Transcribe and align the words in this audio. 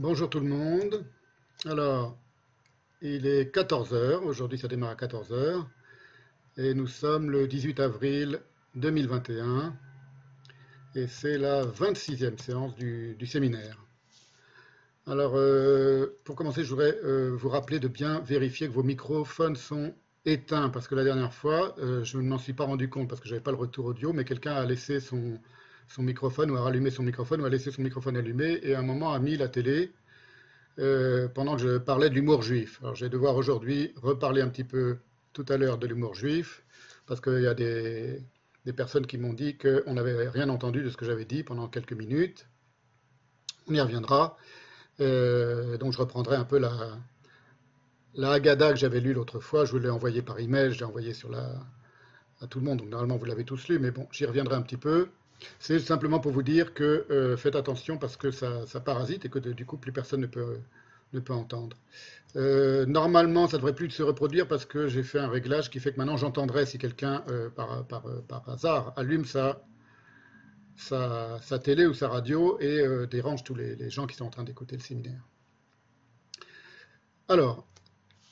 Bonjour 0.00 0.30
tout 0.30 0.38
le 0.38 0.46
monde. 0.46 1.04
Alors, 1.64 2.16
il 3.02 3.26
est 3.26 3.52
14 3.52 3.94
heures. 3.94 4.24
Aujourd'hui, 4.24 4.56
ça 4.56 4.68
démarre 4.68 4.90
à 4.90 4.94
14 4.94 5.32
heures. 5.32 5.68
Et 6.56 6.72
nous 6.72 6.86
sommes 6.86 7.30
le 7.32 7.48
18 7.48 7.80
avril 7.80 8.38
2021. 8.76 9.74
Et 10.94 11.08
c'est 11.08 11.36
la 11.36 11.64
26e 11.64 12.38
séance 12.40 12.76
du, 12.76 13.26
séminaire. 13.26 13.84
Alors, 15.08 15.32
euh, 15.34 16.16
pour 16.22 16.36
commencer, 16.36 16.62
je 16.62 16.70
voudrais 16.70 16.96
euh, 17.02 17.30
vous 17.34 17.48
rappeler 17.48 17.80
de 17.80 17.88
bien 17.88 18.20
vérifier 18.20 18.68
que 18.68 18.72
vos 18.74 18.84
microphones 18.84 19.56
sont 19.56 19.92
éteints. 20.24 20.68
Parce 20.68 20.86
que 20.86 20.94
la 20.94 21.02
dernière 21.02 21.34
fois, 21.34 21.74
euh, 21.80 22.04
je 22.04 22.18
ne 22.18 22.28
m'en 22.28 22.38
suis 22.38 22.52
pas 22.52 22.64
rendu 22.64 22.88
compte 22.88 23.08
parce 23.08 23.20
que 23.20 23.26
je 23.26 23.32
n'avais 23.32 23.42
pas 23.42 23.50
le 23.50 23.56
retour 23.56 23.86
audio, 23.86 24.12
mais 24.12 24.24
quelqu'un 24.24 24.54
a 24.54 24.64
laissé 24.64 25.00
son, 25.00 25.40
son 25.88 26.02
microphone 26.02 26.50
ou 26.50 26.56
a 26.56 26.62
rallumé 26.62 26.90
son 26.90 27.02
microphone 27.02 27.40
ou 27.40 27.44
a 27.44 27.48
laissé 27.48 27.70
son 27.70 27.82
microphone 27.82 28.16
allumé 28.16 28.60
et 28.62 28.74
à 28.74 28.78
un 28.78 28.82
moment 28.82 29.12
a 29.12 29.18
mis 29.18 29.36
la 29.36 29.48
télé 29.48 29.90
euh, 30.78 31.28
pendant 31.28 31.56
que 31.56 31.62
je 31.62 31.78
parlais 31.78 32.08
de 32.10 32.14
l'humour 32.14 32.42
juif. 32.42 32.78
Alors 32.82 32.94
je 32.94 33.04
vais 33.04 33.10
devoir 33.10 33.34
aujourd'hui 33.36 33.92
reparler 33.96 34.42
un 34.42 34.48
petit 34.48 34.64
peu 34.64 34.98
tout 35.32 35.46
à 35.48 35.56
l'heure 35.56 35.78
de 35.78 35.86
l'humour 35.86 36.14
juif 36.14 36.62
parce 37.06 37.20
qu'il 37.20 37.40
y 37.40 37.46
a 37.46 37.54
des, 37.54 38.22
personnes 38.76 39.06
qui 39.06 39.16
m'ont 39.16 39.32
dit 39.32 39.56
qu'on 39.56 39.94
n'avait 39.94 40.28
rien 40.28 40.50
entendu 40.50 40.82
de 40.82 40.90
ce 40.90 40.96
que 40.98 41.06
j'avais 41.06 41.24
dit 41.24 41.42
pendant 41.42 41.68
quelques 41.68 41.94
minutes. 41.94 42.46
On 43.66 43.74
y 43.74 43.80
reviendra. 43.80 44.36
Euh, 45.00 45.78
donc 45.78 45.94
je 45.94 45.98
reprendrai 45.98 46.36
un 46.36 46.44
peu 46.44 46.58
la, 46.58 46.98
la 48.14 48.32
Haggadah 48.32 48.72
que 48.72 48.78
j'avais 48.78 49.00
lue 49.00 49.14
l'autre 49.14 49.40
fois. 49.40 49.64
Je 49.64 49.72
vous 49.72 49.78
l'ai 49.78 49.88
envoyé 49.88 50.20
par 50.20 50.38
email, 50.38 50.72
je 50.72 50.80
l'ai 50.80 50.84
envoyé 50.84 51.14
sur 51.14 51.30
la, 51.30 51.48
à 52.42 52.46
tout 52.46 52.58
le 52.58 52.66
monde. 52.66 52.78
Donc 52.78 52.88
normalement 52.90 53.16
vous 53.16 53.24
l'avez 53.24 53.44
tous 53.44 53.68
lu, 53.68 53.78
mais 53.78 53.90
bon, 53.90 54.06
j'y 54.12 54.26
reviendrai 54.26 54.56
un 54.56 54.62
petit 54.62 54.76
peu. 54.76 55.08
C'est 55.58 55.78
simplement 55.78 56.20
pour 56.20 56.32
vous 56.32 56.42
dire 56.42 56.74
que 56.74 57.06
euh, 57.10 57.36
faites 57.36 57.56
attention 57.56 57.98
parce 57.98 58.16
que 58.16 58.30
ça, 58.30 58.64
parasite 58.84 59.24
et 59.24 59.28
que 59.28 59.38
du 59.38 59.64
coup 59.64 59.76
plus 59.76 59.92
personne 59.92 60.20
ne 60.20 60.26
peut, 60.26 60.58
ne 61.12 61.20
peut 61.20 61.32
entendre. 61.32 61.76
Euh, 62.36 62.86
normalement, 62.86 63.46
ça 63.46 63.56
ne 63.56 63.62
devrait 63.62 63.74
plus 63.74 63.90
se 63.90 64.02
reproduire 64.02 64.46
parce 64.48 64.64
que 64.64 64.88
j'ai 64.88 65.02
fait 65.02 65.18
un 65.18 65.28
réglage 65.28 65.70
qui 65.70 65.80
fait 65.80 65.92
que 65.92 65.98
maintenant 65.98 66.16
j'entendrai 66.16 66.66
si 66.66 66.78
quelqu'un 66.78 67.24
euh, 67.28 67.48
par, 67.50 67.84
par, 67.86 68.48
hasard 68.48 68.92
allume 68.96 69.24
sa, 69.24 69.62
sa, 70.76 71.40
sa, 71.42 71.58
télé 71.58 71.86
ou 71.86 71.94
sa 71.94 72.08
radio 72.08 72.58
et 72.60 73.06
dérange 73.08 73.44
tous 73.44 73.54
les, 73.54 73.90
gens 73.90 74.06
qui 74.06 74.16
sont 74.16 74.26
en 74.26 74.30
train 74.30 74.44
d'écouter 74.44 74.76
le 74.76 74.82
séminaire. 74.82 75.22
Alors, 77.28 77.66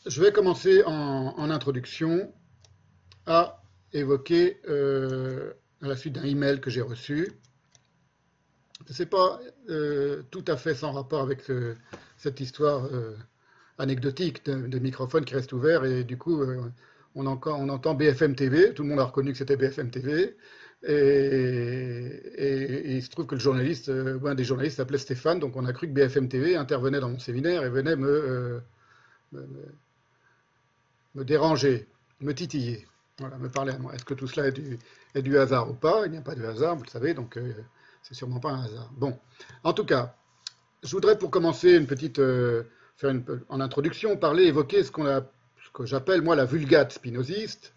je 0.06 0.22
vais 0.22 0.32
commencer 0.32 0.82
en, 0.84 1.34
en 1.36 1.50
introduction 1.50 2.32
à 3.26 3.62
évoquer 3.92 4.60
à 5.86 5.90
la 5.90 5.96
suite 5.96 6.14
d'un 6.14 6.24
email 6.24 6.60
que 6.60 6.70
j'ai 6.70 6.82
reçu. 6.82 7.32
Ce 8.88 9.02
n'est 9.02 9.08
pas 9.08 9.40
euh, 9.70 10.22
tout 10.30 10.44
à 10.46 10.56
fait 10.56 10.74
sans 10.74 10.92
rapport 10.92 11.22
avec 11.22 11.48
euh, 11.50 11.74
cette 12.18 12.40
histoire 12.40 12.84
euh, 12.86 13.16
anecdotique 13.78 14.44
de, 14.44 14.78
microphone 14.78 15.24
qui 15.24 15.34
reste 15.34 15.52
ouvert 15.52 15.84
et 15.84 16.04
du 16.04 16.18
coup 16.18 16.42
on, 17.14 17.26
entend 17.26 17.94
BFM 17.94 18.34
TV, 18.34 18.74
tout 18.74 18.82
le 18.82 18.90
monde 18.90 19.00
a 19.00 19.04
reconnu 19.04 19.32
que 19.32 19.38
c'était 19.38 19.56
BFM 19.56 19.90
TV. 19.90 20.36
Et, 20.86 22.96
il 22.96 23.02
se 23.02 23.10
trouve 23.10 23.26
que 23.26 23.34
le 23.34 23.40
journaliste, 23.40 23.90
un 23.90 24.34
des 24.34 24.44
journalistes 24.44 24.76
s'appelait 24.76 24.98
Stéphane, 24.98 25.40
donc 25.40 25.56
on 25.56 25.64
a 25.64 25.72
cru 25.72 25.88
que 25.88 25.92
BFM 25.92 26.28
TV 26.28 26.56
intervenait 26.56 27.00
dans 27.00 27.08
mon 27.08 27.18
séminaire 27.18 27.64
et 27.64 27.70
venait 27.70 27.96
me, 27.96 28.60
me 29.32 31.24
déranger, 31.24 31.86
me 32.20 32.34
titiller. 32.34 32.86
Voilà, 33.18 33.38
me 33.38 33.48
parler 33.48 33.72
à 33.72 33.78
moi. 33.78 33.94
Est-ce 33.94 34.04
que 34.04 34.12
tout 34.12 34.28
cela 34.28 34.48
est 34.48 34.52
du, 34.52 34.78
est 35.16 35.22
du 35.22 35.38
hasard 35.38 35.70
ou 35.70 35.74
pas 35.74 36.06
Il 36.06 36.12
n'y 36.12 36.18
a 36.18 36.22
pas 36.22 36.34
de 36.34 36.44
hasard, 36.44 36.76
vous 36.76 36.84
le 36.84 36.88
savez, 36.88 37.14
donc 37.14 37.36
euh, 37.36 37.52
c'est 38.02 38.14
sûrement 38.14 38.38
pas 38.38 38.50
un 38.50 38.64
hasard. 38.64 38.90
Bon, 38.96 39.18
en 39.64 39.72
tout 39.72 39.84
cas, 39.84 40.14
je 40.82 40.90
voudrais 40.90 41.18
pour 41.18 41.30
commencer 41.30 41.74
une 41.74 41.86
petite, 41.86 42.18
euh, 42.18 42.64
faire 42.96 43.10
une, 43.10 43.24
en 43.48 43.60
introduction, 43.60 44.16
parler, 44.16 44.44
évoquer 44.44 44.84
ce, 44.84 44.90
qu'on 44.92 45.06
a, 45.06 45.22
ce 45.22 45.70
que 45.72 45.86
j'appelle 45.86 46.22
moi 46.22 46.36
la 46.36 46.44
vulgate 46.44 46.92
spinoziste, 46.92 47.72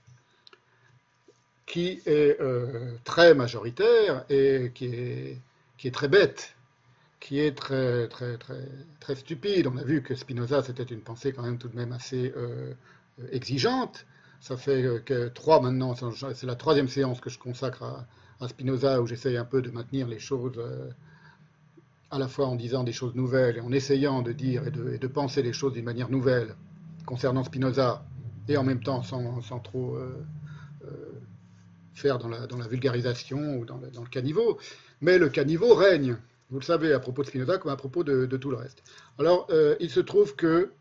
qui 1.66 2.01
est 2.05 2.39
euh, 2.41 2.95
très 3.03 3.33
majoritaire 3.33 4.25
et 4.29 4.71
qui 4.73 4.85
est, 4.85 5.38
qui 5.77 5.88
est 5.88 5.91
très 5.91 6.07
bête, 6.07 6.56
qui 7.19 7.39
est 7.39 7.56
très, 7.56 8.07
très, 8.07 8.38
très, 8.38 8.67
très 9.00 9.16
stupide. 9.16 9.67
On 9.67 9.77
a 9.77 9.83
vu 9.83 10.01
que 10.01 10.16
Spinoza, 10.16 10.63
c'était 10.63 10.83
une 10.83 11.01
pensée 11.01 11.31
quand 11.31 11.44
même 11.44 11.57
tout 11.57 11.67
de 11.67 11.75
même 11.75 11.91
assez 11.91 12.33
exigeante 13.31 14.06
ça 14.39 14.57
fait 14.57 14.83
euh, 14.83 15.29
trois 15.29 15.61
maintenant, 15.61 15.95
c'est 15.95 16.45
la 16.45 16.55
troisième 16.55 16.88
séance 16.88 17.19
que 17.19 17.29
je 17.29 17.39
consacre 17.39 17.83
à, 18.39 18.47
Spinoza, 18.47 19.01
où 19.01 19.05
j'essaye 19.07 19.35
un 19.35 19.45
peu 19.45 19.61
de 19.61 19.69
maintenir 19.69 20.07
les 20.07 20.19
choses 20.19 20.53
euh, 20.57 20.89
à 22.09 22.17
la 22.17 22.29
fois 22.29 22.47
en 22.47 22.55
disant 22.55 22.85
des 22.85 22.94
choses 22.94 23.13
nouvelles 23.16 23.57
et 23.57 23.61
en 23.61 23.72
essayant 23.72 24.22
de 24.22 24.31
dire 24.31 24.66
et 24.66 24.72
de, 24.72 25.07
penser 25.07 25.41
les 25.44 25.51
choses 25.51 25.73
d'une 25.73 25.83
manière 25.83 26.09
nouvelle 26.09 26.55
concernant 27.05 27.44
Spinoza, 27.44 28.05
et 28.47 28.55
en 28.55 28.63
même 28.63 28.81
temps 28.81 29.03
sans, 29.03 29.59
trop 29.59 29.95
euh, 29.95 30.25
faire 31.94 32.17
dans 32.17 32.29
la, 32.29 32.67
vulgarisation 32.67 33.57
ou 33.57 33.66
dans 33.66 33.77
le, 33.77 34.09
caniveau. 34.09 34.57
Mais 35.01 35.17
le 35.17 35.27
caniveau 35.29 35.75
règne, 35.75 36.17
vous 36.50 36.59
le 36.59 36.66
savez, 36.66 36.94
à 36.94 37.00
propos 37.00 37.23
de 37.23 37.27
Spinoza 37.27 37.57
comme 37.57 37.71
à 37.71 37.75
propos 37.75 38.03
de, 38.03 38.25
tout 38.38 38.50
le 38.50 38.57
reste. 38.57 38.83
Alors, 39.19 39.47
il 39.79 39.89
se 39.89 40.00
trouve 40.00 40.35
que 40.35 40.71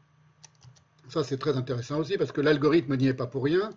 ça, 1.08 1.24
c'est 1.24 1.38
très 1.38 1.56
intéressant 1.56 1.98
aussi 1.98 2.16
parce 2.18 2.32
que 2.32 2.40
l'algorithme 2.40 2.96
n'y 2.96 3.08
est 3.08 3.14
pas 3.14 3.26
pour 3.26 3.44
rien. 3.44 3.70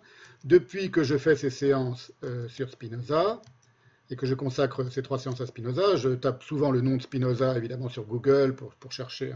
Depuis 0.44 0.90
que 0.90 1.02
je 1.02 1.16
fais 1.16 1.36
ces 1.36 1.50
séances 1.50 2.12
euh, 2.24 2.48
sur 2.48 2.68
Spinoza 2.70 3.40
et 4.10 4.16
que 4.16 4.26
je 4.26 4.34
consacre 4.34 4.90
ces 4.90 5.02
trois 5.02 5.18
séances 5.18 5.40
à 5.40 5.46
Spinoza, 5.46 5.96
je 5.96 6.10
tape 6.10 6.42
souvent 6.42 6.70
le 6.70 6.80
nom 6.80 6.96
de 6.96 7.02
Spinoza, 7.02 7.56
évidemment, 7.56 7.88
sur 7.88 8.04
Google 8.04 8.54
pour, 8.54 8.92
chercher 8.92 9.32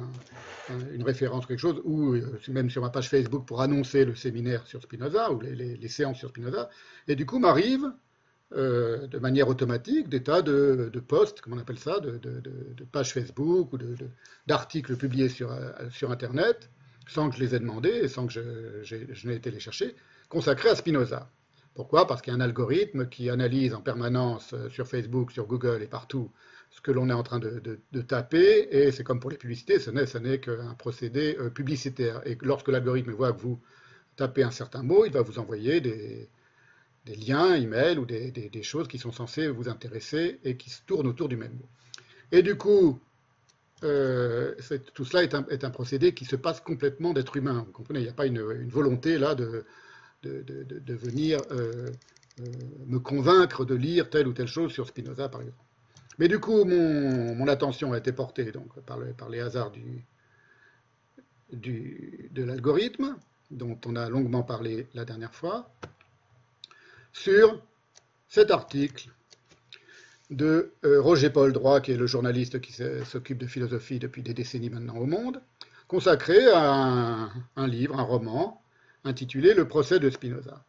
une 0.92 1.02
référence 1.02 1.44
ou 1.44 1.48
quelque 1.48 1.60
chose, 1.60 1.80
ou 1.84 2.14
euh, 2.14 2.38
même 2.48 2.68
sur 2.68 2.82
ma 2.82 2.90
page 2.90 3.08
Facebook 3.08 3.46
pour 3.46 3.62
annoncer 3.62 4.04
le 4.04 4.14
séminaire 4.14 4.66
sur 4.66 4.82
Spinoza 4.82 5.32
ou 5.32 5.40
les, 5.40 5.88
séances 5.88 6.18
sur 6.18 6.28
Spinoza. 6.30 6.68
Et 7.08 7.16
du 7.16 7.24
coup, 7.24 7.38
m'arrive 7.38 7.90
euh, 8.52 9.06
de 9.06 9.18
manière 9.18 9.48
automatique 9.48 10.08
des 10.08 10.22
tas 10.22 10.42
de, 10.42 10.90
posts, 11.06 11.40
comme 11.40 11.54
on 11.54 11.58
appelle 11.58 11.78
ça, 11.78 12.00
de, 12.00 12.20
pages 12.92 13.12
Facebook 13.12 13.72
ou 13.72 13.78
d'articles 14.46 14.96
publiés 14.96 15.28
sur 15.28 16.10
Internet 16.10 16.68
sans 17.06 17.30
que 17.30 17.36
je 17.36 17.40
les 17.40 17.54
ai 17.54 17.58
demandés 17.58 18.00
et 18.02 18.08
sans 18.08 18.26
que 18.26 18.32
je, 18.32 19.26
n'ai 19.26 19.34
été 19.34 19.50
les 19.50 19.60
chercher, 19.60 19.94
consacrés 20.28 20.70
à 20.70 20.74
Spinoza. 20.74 21.30
Pourquoi? 21.74 22.06
Parce 22.06 22.22
qu'il 22.22 22.32
y 22.32 22.36
a 22.36 22.38
un 22.38 22.40
algorithme 22.40 23.08
qui 23.08 23.28
analyse 23.30 23.74
en 23.74 23.82
permanence 23.82 24.54
euh, 24.54 24.70
sur 24.70 24.88
Facebook, 24.88 25.30
sur 25.30 25.46
Google 25.46 25.82
et 25.82 25.86
partout 25.86 26.30
ce 26.70 26.80
que 26.80 26.90
l'on 26.90 27.08
est 27.08 27.14
en 27.14 27.22
train 27.22 27.38
de, 27.38 27.80
taper, 28.02 28.68
et 28.70 28.92
c'est 28.92 29.04
comme 29.04 29.20
pour 29.20 29.30
les 29.30 29.36
publicités, 29.36 29.78
ce 29.78 29.90
n'est 30.18 30.40
qu'un 30.40 30.74
procédé 30.74 31.36
euh, 31.38 31.48
publicitaire. 31.48 32.20
Et 32.26 32.36
lorsque 32.42 32.68
l'algorithme 32.68 33.12
voit 33.12 33.32
que 33.32 33.40
vous 33.40 33.60
tapez 34.16 34.42
un 34.42 34.50
certain 34.50 34.82
mot, 34.82 35.04
il 35.06 35.12
va 35.12 35.22
vous 35.22 35.38
envoyer 35.38 35.80
des, 35.80 36.28
liens, 37.06 37.54
emails 37.54 37.98
ou 37.98 38.04
des, 38.04 38.30
des, 38.30 38.62
choses 38.62 38.88
qui 38.88 38.98
sont 38.98 39.12
censées 39.12 39.48
vous 39.48 39.68
intéresser 39.68 40.40
et 40.44 40.56
qui 40.56 40.70
se 40.70 40.82
tournent 40.86 41.06
autour 41.06 41.28
du 41.28 41.36
même 41.36 41.52
mot. 41.52 41.68
Et 42.32 42.42
du 42.42 42.56
coup, 42.56 43.00
euh, 43.84 44.54
tout 44.94 45.04
cela 45.04 45.22
est 45.22 45.34
un, 45.64 45.70
procédé 45.70 46.14
qui 46.14 46.24
se 46.24 46.36
passe 46.36 46.60
complètement 46.60 47.12
d'être 47.12 47.36
humain. 47.36 47.64
Vous 47.66 47.72
comprenez, 47.72 48.00
il 48.00 48.04
n'y 48.04 48.08
a 48.08 48.14
pas 48.14 48.26
une, 48.26 48.40
volonté 48.68 49.18
là 49.18 49.34
de, 49.34 49.66
venir 50.22 51.40
euh, 51.50 51.86
euh, 52.40 52.44
me 52.86 52.98
convaincre 52.98 53.64
de 53.64 53.74
lire 53.74 54.08
telle 54.08 54.28
ou 54.28 54.32
telle 54.32 54.48
chose 54.48 54.72
sur 54.72 54.86
Spinoza, 54.86 55.28
par 55.28 55.42
exemple. 55.42 55.58
Mais 56.18 56.28
du 56.28 56.38
coup, 56.38 56.64
mon, 56.64 57.46
attention 57.48 57.92
a 57.92 57.98
été 57.98 58.12
portée 58.12 58.50
donc, 58.50 58.80
par, 58.80 59.28
les 59.28 59.40
hasards 59.40 59.72
de 61.52 62.42
l'algorithme, 62.42 63.16
dont 63.50 63.78
on 63.84 63.94
a 63.94 64.08
longuement 64.08 64.42
parlé 64.42 64.86
la 64.94 65.04
dernière 65.04 65.34
fois, 65.34 65.70
sur 67.12 67.62
cet 68.28 68.50
article 68.50 69.10
de 70.30 70.72
euh, 70.84 71.00
Roger 71.00 71.30
Paul 71.30 71.52
Droit, 71.52 71.80
qui 71.80 71.92
est 71.92 71.96
le 71.96 72.06
journaliste 72.06 72.60
qui 72.60 72.72
s'occupe 73.04 73.38
de 73.38 73.46
philosophie 73.46 73.98
depuis 73.98 74.22
des 74.22 74.34
décennies 74.34 74.70
maintenant 74.70 74.96
au 74.96 75.06
monde, 75.06 75.40
consacré 75.88 76.46
à 76.52 77.30
un, 77.56 77.66
livre, 77.66 77.98
un 77.98 78.02
roman, 78.02 78.62
intitulé 79.04 79.54
Le 79.54 79.68
procès 79.68 80.00
de 80.00 80.10
Spinoza. 80.10 80.64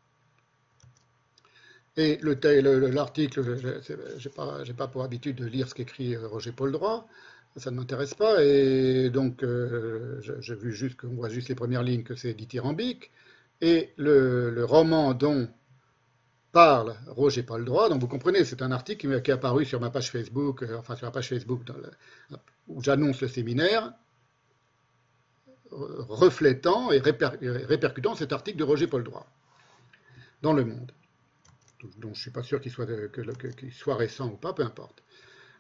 Et 1.96 2.20
l'article, 2.22 3.44
je 3.44 4.68
n'ai 4.68 4.74
pas, 4.76 4.88
pour 4.88 5.04
habitude 5.04 5.38
de 5.38 5.46
lire 5.46 5.68
ce 5.68 5.74
qu'écrit 5.74 6.16
euh, 6.16 6.28
Roger 6.28 6.52
Paul 6.52 6.72
Droit, 6.72 7.08
ça 7.56 7.72
ne 7.72 7.78
m'intéresse 7.78 8.14
pas, 8.14 8.44
et 8.44 9.10
donc 9.10 9.42
euh, 9.42 10.22
j'ai 10.42 10.54
vu 10.54 10.72
juste 10.72 11.02
qu'on 11.02 11.16
voit 11.16 11.30
juste 11.30 11.50
les 11.50 11.56
premières 11.56 11.82
lignes 11.82 12.04
que 12.04 12.16
c'est 12.16 12.36
dithyrambique, 12.36 13.10
et 13.62 13.94
le 13.98 14.64
roman 14.64 15.16
dont 15.16 15.50
parle 16.52 16.96
Roger 17.08 17.44
Paul 17.44 17.66
Droit. 17.66 17.90
Donc 17.90 18.02
vous 18.02 18.08
comprenez, 18.08 18.46
c'est 18.46 18.62
un 18.62 18.72
article 18.72 19.22
qui 19.22 19.32
est 19.32 19.34
apparu 19.34 19.66
sur 19.66 19.80
ma 19.80 19.90
page 19.90 20.12
Facebook, 20.12 20.64
euh, 20.64 20.78
enfin 20.78 20.96
sur 20.96 21.06
la 21.06 21.12
page 21.12 21.30
Facebook 21.30 21.62
où 22.68 22.84
j'annonce 22.84 23.22
le 23.22 23.28
séminaire, 23.28 23.94
reflétant 25.72 26.92
et 26.92 27.00
répercutant 27.00 28.16
cet 28.16 28.34
article 28.34 28.58
de 28.58 28.64
Roger 28.64 28.88
Paul 28.88 29.04
Droit 29.04 29.28
dans 30.42 30.54
Le 30.54 30.66
Monde. 30.66 30.92
Donc 31.82 31.92
je 32.02 32.08
ne 32.08 32.14
suis 32.14 32.32
pas 32.32 32.44
sûr 32.44 32.60
qu'il 32.60 32.72
soit, 32.72 33.96
récent 33.96 34.28
ou 34.28 34.38
pas, 34.38 34.54
peu 34.54 34.64
importe. 34.64 35.04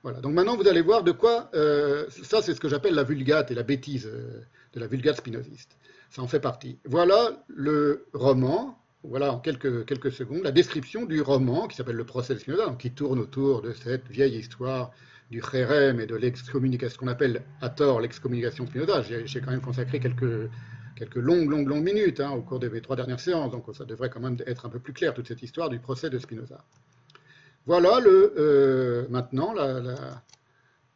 Voilà, 0.04 0.19
donc 0.19 0.33
maintenant 0.33 0.56
vous 0.56 0.68
allez 0.68 0.81
voir 0.81 1.04
de 1.04 1.12
quoi, 1.12 1.50
euh, 1.54 2.07
ça 2.10 2.42
c'est 2.42 2.54
ce 2.54 2.60
que 2.60 2.69
j'appelle 2.69 2.94
la 2.94 3.04
vulgate 3.04 3.51
et 3.51 3.56
la 3.56 3.63
bêtise 3.63 4.07
euh, 4.07 4.42
de 4.74 4.80
la 4.80 4.88
vulgate 4.88 5.18
spinoziste. 5.18 5.75
Ça 6.10 6.22
en 6.22 6.28
fait 6.28 6.40
partie. 6.40 6.80
Voilà 6.86 7.44
le 7.48 8.07
roman, 8.13 8.80
voilà 9.09 9.31
en 9.31 9.39
quelques, 9.39 10.12
secondes, 10.12 10.44
la 10.44 10.51
description 10.51 11.06
du 11.06 11.21
roman 11.21 11.68
qui 11.68 11.77
s'appelle 11.77 11.95
Le 11.95 12.06
procès 12.06 12.33
de 12.33 12.39
Spinoza, 12.39 12.75
qui 12.77 12.92
tourne 12.92 13.19
autour 13.19 13.62
de 13.62 13.71
cette 13.71 14.07
vieille 14.09 14.38
histoire 14.38 14.92
du 15.31 15.42
Kherem 15.42 16.00
et 16.00 16.06
de 16.06 16.15
l'excommunication, 16.15 17.00
qu'on 17.00 17.07
appelle 17.07 17.44
à 17.62 17.69
tort 17.69 18.01
l'excommunication 18.01 18.68
Spinoza. 18.68 19.01
J'ai 19.01 19.42
quand 19.42 19.51
même 19.51 19.62
consacré 19.62 20.00
quelques, 20.00 20.50
longues, 21.15 21.50
longues, 21.50 21.68
longues 21.68 21.83
minutes 21.83 22.19
hein, 22.19 22.31
au 22.31 22.42
cours 22.42 22.59
des 22.59 22.81
trois 22.81 22.95
dernières 22.95 23.19
séances, 23.19 23.51
donc 23.51 23.63
ça 23.74 23.86
devrait 23.86 24.09
quand 24.09 24.19
même 24.19 24.38
être 24.45 24.65
un 24.65 24.69
peu 24.69 24.80
plus 24.80 24.94
clair, 24.94 25.13
toute 25.13 25.27
cette 25.27 25.42
histoire 25.42 25.69
du 25.69 25.80
procès 25.80 26.09
de 26.09 26.19
Spinoza. 26.19 26.63
Voilà 27.65 28.00
euh, 28.06 29.06
maintenant 29.09 29.54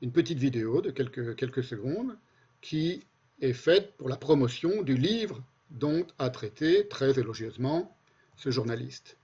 une 0.02 0.12
petite 0.12 0.40
vidéo 0.40 0.82
de 0.82 0.92
quelques, 0.92 1.36
quelques 1.36 1.64
secondes 1.64 2.18
qui 2.62 3.04
est 3.42 3.54
faite 3.54 3.94
pour 3.98 4.10
la 4.10 4.18
promotion 4.18 4.82
du 4.82 4.96
livre 4.96 5.42
dont 5.70 6.06
a 6.20 6.30
traité 6.30 6.88
très 6.88 7.18
élogieusement 7.18 7.96
ce 8.42 8.50
journaliste. 8.50 9.21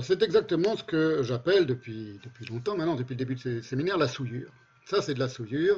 Voilà, 0.00 0.18
c'est 0.18 0.24
exactement 0.24 0.76
ce 0.76 0.84
que 0.84 1.22
j'appelle 1.22 1.66
depuis, 1.66 2.18
depuis 2.22 2.46
longtemps 2.46 2.76
maintenant, 2.76 2.94
depuis 2.94 3.14
le 3.14 3.18
début 3.18 3.34
de 3.34 3.40
ces 3.40 3.62
séminaires, 3.62 3.98
la 3.98 4.08
souillure. 4.08 4.50
Ça, 4.86 5.02
c'est 5.02 5.14
de 5.14 5.18
la 5.18 5.28
souillure. 5.28 5.76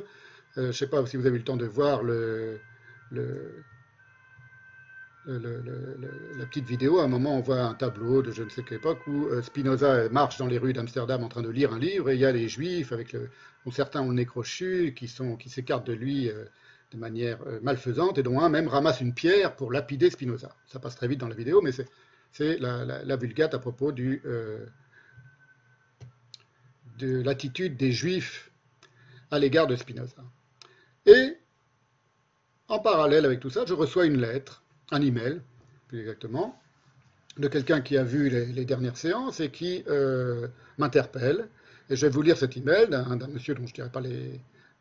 Euh, 0.59 0.63
je 0.63 0.67
ne 0.69 0.73
sais 0.73 0.87
pas 0.87 1.05
si 1.07 1.17
vous 1.17 1.27
avez 1.27 1.37
eu 1.37 1.39
le 1.39 1.45
temps 1.45 1.57
de 1.57 1.67
voir 1.67 2.03
la 2.05 2.59
petite 6.47 6.67
vidéo. 6.67 7.01
À 7.01 7.05
un 7.05 7.09
moment, 7.09 7.37
on 7.37 7.41
voit 7.41 7.63
un 7.63 7.75
tableau 7.75 8.23
de 8.23 8.31
je 8.31 8.45
ne 8.45 8.49
sais 8.49 8.63
quelle 8.63 8.79
époque 8.79 9.01
où 9.07 9.27
euh, 9.27 9.43
Spinoza 9.43 10.09
marche 10.11 10.39
dans 10.39 10.47
les 10.47 10.59
rues 10.59 10.73
d'Amsterdam 10.73 11.25
en 11.25 11.29
train 11.29 11.43
de 11.43 11.51
lire 11.51 11.73
un 11.73 11.79
livre 11.79 12.11
et 12.11 12.15
il 12.15 12.21
y 12.21 12.25
a 12.25 12.33
les 12.33 12.49
juifs, 12.49 12.93
avec 12.93 13.17
dont 13.65 13.73
certains 13.73 14.03
ont 14.03 14.09
le 14.09 14.15
nez 14.15 14.27
crochu, 14.27 14.95
qui, 14.95 15.09
s'écartent 15.09 15.87
de 15.87 15.95
lui 15.95 16.29
euh, 16.29 16.45
de 16.93 16.97
manière 16.99 17.39
malfaisante 17.63 18.19
et 18.19 18.23
dont 18.23 18.41
un 18.41 18.51
même 18.51 18.69
ramasse 18.69 19.01
une 19.01 19.15
pierre 19.15 19.57
pour 19.57 19.73
lapider 19.73 20.11
Spinoza. 20.11 20.55
Ça 20.67 20.79
passe 20.79 20.95
très 20.95 21.09
vite 21.09 21.19
dans 21.19 21.29
la 21.29 21.35
vidéo, 21.35 21.61
mais 21.61 21.73
c'est 21.73 21.89
c'est 22.33 22.59
la, 22.59 23.17
vulgate 23.17 23.55
à 23.55 23.59
propos 23.59 23.93
euh, 23.93 24.67
de 26.99 27.23
l'attitude 27.23 27.77
des 27.77 27.93
Juifs 27.93 28.51
à 29.31 29.39
l'égard 29.39 29.67
de 29.67 29.77
Spinoza. 29.77 30.23
Et 31.07 31.37
en 32.69 32.79
parallèle 32.79 33.25
avec 33.27 33.41
tout 33.41 33.51
ça, 33.51 33.65
je 33.67 33.75
reçois 33.75 34.07
une 34.07 34.21
lettre, 34.21 34.63
un 34.91 35.03
email, 35.03 35.41
plus 35.89 36.01
exactement, 36.01 36.59
de 37.39 37.49
quelqu'un 37.49 37.81
qui 37.83 37.97
a 37.99 38.05
vu 38.05 38.29
les, 38.31 38.65
dernières 38.65 38.97
séances 38.97 39.41
et 39.41 39.51
qui 39.51 39.85
euh, 39.89 40.49
m'interpelle. 40.79 41.49
Et 41.91 41.97
je 41.97 42.07
vais 42.07 42.13
vous 42.13 42.23
lire 42.23 42.39
cet 42.39 42.57
email 42.57 42.89
d'un 42.89 43.17
monsieur 43.29 43.55
dont 43.55 43.67
je 43.67 43.73
ne 43.73 43.75
dirai, 43.75 43.91
pas 43.91 44.01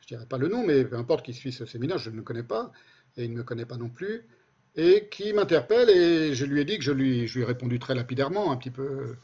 dirai 0.07 0.25
pas 0.25 0.37
le 0.37 0.47
nom, 0.47 0.65
mais 0.65 0.85
peu 0.85 0.95
importe 0.95 1.25
qui 1.25 1.33
suit 1.33 1.51
ce 1.51 1.65
séminaire, 1.65 1.97
je 1.97 2.09
ne 2.09 2.17
le 2.17 2.21
connais 2.21 2.43
pas, 2.43 2.71
et 3.17 3.25
il 3.25 3.31
ne 3.31 3.37
me 3.37 3.43
connaît 3.43 3.65
pas 3.65 3.77
non 3.77 3.89
plus 3.89 4.23
et 4.75 5.07
qui 5.09 5.33
m'interpelle 5.33 5.89
et 5.89 6.33
je 6.33 6.45
lui 6.45 6.61
ai 6.61 6.65
dit 6.65 6.77
que 6.77 6.83
je 6.83 6.91
lui, 6.91 7.27
je 7.27 7.35
lui 7.35 7.43
ai 7.43 7.45
répondu 7.45 7.79
très 7.79 7.95
lapidairement, 7.95 8.51
un 8.51 8.57
petit 8.57 8.71
peu, 8.71 9.17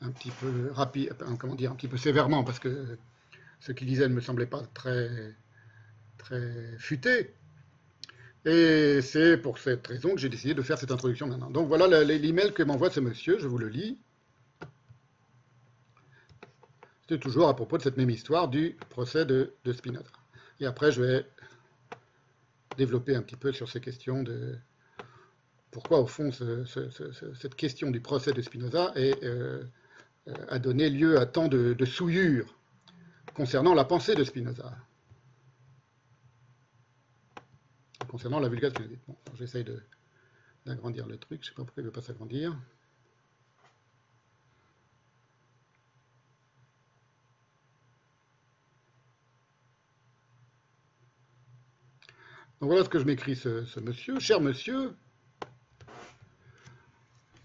un 0.00 0.10
petit 0.10 0.30
peu 0.30 0.70
rapide, 0.72 1.14
comment 1.38 1.54
dire, 1.54 1.72
un 1.72 1.74
petit 1.74 1.88
peu 1.88 1.96
sévèrement 1.96 2.44
parce 2.44 2.58
que 2.58 2.98
ce 3.60 3.72
qu'il 3.72 3.86
disait 3.88 4.08
ne 4.08 4.14
me 4.14 4.20
semblait 4.20 4.46
pas 4.46 4.62
très, 4.74 5.34
très 6.18 6.76
futé. 6.78 7.34
Et 8.44 9.00
c'est 9.02 9.38
pour 9.38 9.58
cette 9.58 9.86
raison 9.88 10.14
que 10.14 10.20
j'ai 10.20 10.28
décidé 10.28 10.54
de 10.54 10.62
faire 10.62 10.78
cette 10.78 10.92
introduction 10.92 11.26
maintenant. 11.26 11.50
Donc 11.50 11.66
voilà 11.66 12.04
l'email 12.04 12.52
que 12.52 12.62
m'envoie 12.62 12.90
ce 12.90 13.00
monsieur, 13.00 13.38
je 13.40 13.48
vous 13.48 13.58
le 13.58 13.68
lis. 13.68 13.98
C'était 17.02 17.18
toujours 17.18 17.48
à 17.48 17.56
propos 17.56 17.78
de 17.78 17.82
cette 17.82 17.96
même 17.96 18.10
histoire 18.10 18.48
du 18.48 18.76
procès 18.90 19.26
de, 19.26 19.54
de 19.64 19.72
Spinoza. 19.72 20.10
Et 20.60 20.66
après, 20.66 20.92
je 20.92 21.02
vais 21.02 21.26
développer 22.76 23.16
un 23.16 23.22
petit 23.22 23.36
peu 23.36 23.52
sur 23.52 23.68
ces 23.68 23.80
questions 23.80 24.22
de, 24.22 24.56
pourquoi, 25.70 26.00
au 26.00 26.06
fond, 26.06 26.30
cette 26.32 27.54
question 27.54 27.90
du 27.90 28.00
procès 28.00 28.32
de 28.32 28.40
Spinoza 28.40 28.92
euh, 28.96 29.64
a 30.48 30.58
donné 30.58 30.88
lieu 30.90 31.18
à 31.18 31.26
tant 31.26 31.48
de, 31.48 31.84
souillures 31.84 32.58
concernant 33.34 33.74
la 33.74 33.84
pensée 33.84 34.14
de 34.14 34.24
Spinoza. 34.24 34.74
Concernant 38.08 38.40
la 38.40 38.48
vulgate. 38.48 38.80
Bon, 39.06 39.16
j'essaye 39.34 39.64
d'agrandir 40.64 41.06
le 41.06 41.18
truc, 41.18 41.42
je 41.42 41.48
ne 41.48 41.50
sais 41.50 41.54
pas 41.54 41.64
pourquoi 41.64 41.82
il 41.82 41.84
ne 41.84 41.88
veut 41.88 41.92
pas 41.92 42.00
s'agrandir. 42.00 42.56
Donc 52.60 52.70
voilà 52.70 52.84
ce 52.84 52.88
que 52.88 52.98
je 52.98 53.04
m'écris 53.04 53.36
ce 53.36 53.80
monsieur. 53.80 54.18
Cher 54.18 54.40
monsieur, 54.40 54.96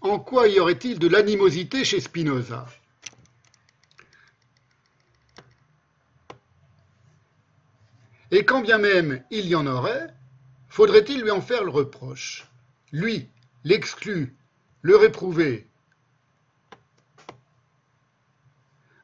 en 0.02 0.18
quoi 0.18 0.48
y 0.48 0.58
aurait-il 0.58 0.98
de 0.98 1.08
l'animosité 1.08 1.84
chez 1.84 2.00
Spinoza? 2.00 2.66
Et 8.30 8.44
quand 8.44 8.62
bien 8.62 8.78
même 8.78 9.22
il 9.30 9.46
y 9.46 9.54
en 9.54 9.66
aurait, 9.66 10.12
faudrait-il 10.68 11.22
lui 11.22 11.30
en 11.30 11.40
faire 11.40 11.64
le 11.64 11.70
reproche? 11.70 12.46
Lui, 12.90 13.28
l'exclu, 13.62 14.34
le 14.80 14.96
réprouver, 14.96 15.68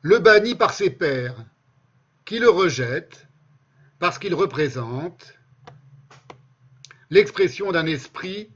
le 0.02 0.18
banni 0.18 0.54
par 0.54 0.72
ses 0.72 0.90
pairs, 0.90 1.36
qui 2.24 2.38
le 2.38 2.48
rejettent 2.50 3.26
parce 3.98 4.18
qu'il 4.18 4.34
représente 4.34 5.34
l'expression 7.10 7.72
d'un 7.72 7.86
esprit 7.86 8.50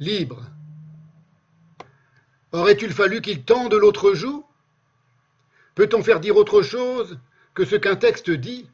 libre. 0.00 0.42
Aurait-il 2.52 2.92
fallu 2.92 3.20
qu'il 3.20 3.42
tende 3.42 3.74
l'autre 3.74 4.14
joue? 4.14 4.44
Peut-on 5.74 6.02
faire 6.02 6.20
dire 6.20 6.36
autre 6.36 6.62
chose 6.62 7.18
que 7.54 7.64
ce 7.64 7.76
qu'un 7.76 7.96
texte 7.96 8.30
dit? 8.30 8.68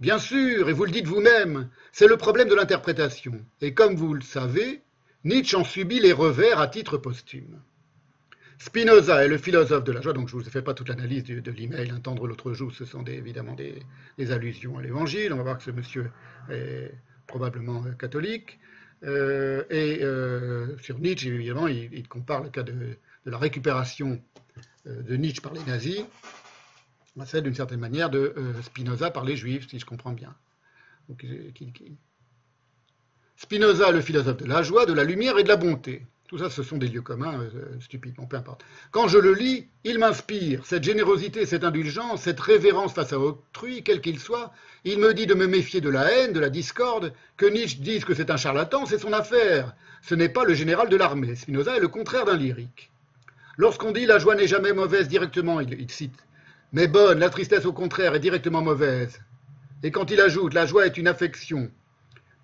Bien 0.00 0.18
sûr, 0.18 0.68
et 0.68 0.72
vous 0.72 0.84
le 0.84 0.92
dites 0.92 1.06
vous-même, 1.06 1.68
c'est 1.92 2.06
le 2.06 2.16
problème 2.16 2.48
de 2.48 2.54
l'interprétation. 2.54 3.44
Et 3.60 3.74
comme 3.74 3.96
vous 3.96 4.14
le 4.14 4.22
savez, 4.22 4.82
Nietzsche 5.24 5.56
en 5.56 5.64
subit 5.64 6.00
les 6.00 6.12
revers 6.12 6.60
à 6.60 6.68
titre 6.68 6.96
posthume. 6.96 7.60
Spinoza 8.58 9.24
est 9.24 9.28
le 9.28 9.38
philosophe 9.38 9.84
de 9.84 9.92
la 9.92 10.00
joie, 10.00 10.12
donc 10.12 10.28
je 10.28 10.36
ne 10.36 10.40
vous 10.40 10.48
ai 10.48 10.50
fait 10.50 10.62
pas 10.62 10.74
toute 10.74 10.88
l'analyse 10.88 11.24
de, 11.24 11.50
l'email, 11.50 11.92
Tendre 12.02 12.26
l'autre 12.26 12.52
joue, 12.52 12.70
ce 12.70 12.84
sont 12.84 13.04
évidemment 13.04 13.54
des, 13.54 13.82
des, 14.18 14.32
allusions 14.32 14.78
à 14.78 14.82
l'évangile. 14.82 15.32
On 15.32 15.36
va 15.36 15.42
voir 15.44 15.58
que 15.58 15.64
ce 15.64 15.70
monsieur 15.70 16.10
est 16.50 16.92
probablement 17.26 17.82
catholique. 17.98 18.58
Euh, 19.04 19.64
et 19.70 20.02
euh, 20.02 20.76
sur 20.78 20.98
Nietzsche, 20.98 21.28
évidemment, 21.28 21.68
il, 21.68 22.08
compare 22.08 22.42
le 22.42 22.50
cas 22.50 22.62
de, 22.62 22.96
la 23.24 23.38
récupération 23.38 24.20
euh, 24.86 25.02
de 25.02 25.16
Nietzsche 25.16 25.40
par 25.40 25.52
les 25.52 25.62
nazis. 25.64 26.04
C'est 27.26 27.42
d'une 27.42 27.54
certaine 27.54 27.80
manière 27.80 28.10
de 28.10 28.32
Spinoza 28.62 29.10
par 29.10 29.24
les 29.24 29.36
juifs, 29.36 29.68
si 29.68 29.80
je 29.80 29.84
comprends 29.84 30.12
bien. 30.12 30.36
Spinoza, 33.36 33.90
le 33.90 34.00
philosophe 34.00 34.36
de 34.36 34.44
la 34.44 34.62
joie, 34.62 34.86
de 34.86 34.92
la 34.92 35.02
lumière 35.02 35.36
et 35.36 35.42
de 35.42 35.48
la 35.48 35.56
bonté. 35.56 36.06
Tout 36.28 36.36
ça, 36.36 36.50
ce 36.50 36.62
sont 36.62 36.76
des 36.76 36.88
lieux 36.88 37.00
communs 37.00 37.40
euh, 37.40 37.80
stupides, 37.80 38.14
bon, 38.16 38.26
peu 38.26 38.36
importe. 38.36 38.62
Quand 38.90 39.08
je 39.08 39.16
le 39.16 39.32
lis, 39.32 39.66
il 39.84 39.98
m'inspire 39.98 40.66
cette 40.66 40.84
générosité, 40.84 41.46
cette 41.46 41.64
indulgence, 41.64 42.20
cette 42.20 42.38
révérence 42.38 42.92
face 42.92 43.14
à 43.14 43.18
autrui, 43.18 43.82
quel 43.82 44.02
qu'il 44.02 44.18
soit. 44.18 44.52
Il 44.84 44.98
me 44.98 45.14
dit 45.14 45.26
de 45.26 45.32
me 45.32 45.46
méfier 45.46 45.80
de 45.80 45.88
la 45.88 46.12
haine, 46.12 46.34
de 46.34 46.40
la 46.40 46.50
discorde. 46.50 47.14
Que 47.38 47.46
Nietzsche 47.46 47.78
dise 47.80 48.04
que 48.04 48.12
c'est 48.12 48.30
un 48.30 48.36
charlatan, 48.36 48.84
c'est 48.84 48.98
son 48.98 49.14
affaire. 49.14 49.74
Ce 50.02 50.14
n'est 50.14 50.28
pas 50.28 50.44
le 50.44 50.52
général 50.52 50.90
de 50.90 50.96
l'armée. 50.96 51.34
Spinoza 51.34 51.78
est 51.78 51.80
le 51.80 51.88
contraire 51.88 52.26
d'un 52.26 52.36
lyrique. 52.36 52.90
Lorsqu'on 53.56 53.92
dit 53.92 54.04
la 54.04 54.18
joie 54.18 54.34
n'est 54.34 54.46
jamais 54.46 54.74
mauvaise 54.74 55.08
directement, 55.08 55.60
il, 55.60 55.80
il 55.80 55.90
cite, 55.90 56.26
mais 56.74 56.88
bonne, 56.88 57.20
la 57.20 57.30
tristesse 57.30 57.64
au 57.64 57.72
contraire 57.72 58.14
est 58.14 58.20
directement 58.20 58.60
mauvaise. 58.60 59.18
Et 59.82 59.90
quand 59.90 60.10
il 60.10 60.20
ajoute 60.20 60.52
la 60.52 60.66
joie 60.66 60.84
est 60.84 60.98
une 60.98 61.08
affection, 61.08 61.70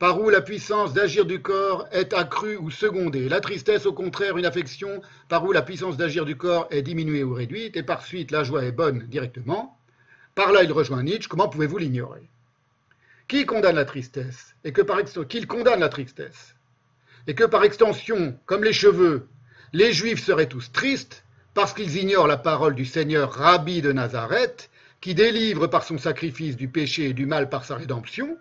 par 0.04 0.20
où 0.20 0.28
la 0.28 0.42
puissance 0.42 0.92
d'agir 0.92 1.24
du 1.24 1.40
corps 1.40 1.88
est 1.90 2.12
accrue 2.12 2.58
ou 2.58 2.70
secondée. 2.70 3.26
La 3.26 3.40
tristesse, 3.40 3.86
au 3.86 3.94
contraire, 3.94 4.36
une 4.36 4.44
affection 4.44 5.00
par 5.30 5.46
où 5.46 5.50
la 5.50 5.62
puissance 5.62 5.96
d'agir 5.96 6.26
du 6.26 6.36
corps 6.36 6.68
est 6.70 6.82
diminuée 6.82 7.24
ou 7.24 7.32
réduite, 7.32 7.74
et 7.74 7.82
par 7.82 8.04
suite 8.04 8.30
la 8.30 8.44
joie 8.44 8.66
est 8.66 8.72
bonne 8.72 9.06
directement. 9.08 9.78
Par 10.34 10.52
là, 10.52 10.62
il 10.62 10.70
rejoint 10.72 11.02
Nietzsche. 11.02 11.26
Comment 11.26 11.48
pouvez-vous 11.48 11.78
l'ignorer? 11.78 12.28
Qui 13.28 13.46
condamne 13.46 13.76
la 13.76 13.86
tristesse? 13.86 14.54
Et 14.62 14.74
que 14.74 14.82
par 14.82 14.98
condamne 15.48 15.80
la 15.80 15.88
tristesse? 15.88 16.54
Et 17.26 17.34
que 17.34 17.44
par 17.44 17.64
extension, 17.64 18.38
comme 18.44 18.62
les 18.62 18.74
cheveux, 18.74 19.26
les 19.72 19.94
Juifs 19.94 20.22
seraient 20.22 20.50
tous 20.50 20.70
tristes 20.70 21.24
parce 21.54 21.72
qu'ils 21.72 21.96
ignorent 21.96 22.26
la 22.26 22.36
parole 22.36 22.74
du 22.74 22.84
Seigneur 22.84 23.32
Rabbi 23.32 23.80
de 23.80 23.92
Nazareth, 23.92 24.68
qui 25.00 25.14
délivre 25.14 25.66
par 25.66 25.82
son 25.82 25.96
sacrifice 25.96 26.58
du 26.58 26.68
péché 26.68 27.06
et 27.06 27.14
du 27.14 27.24
mal 27.24 27.48
par 27.48 27.64
sa 27.64 27.76
rédemption 27.76 28.36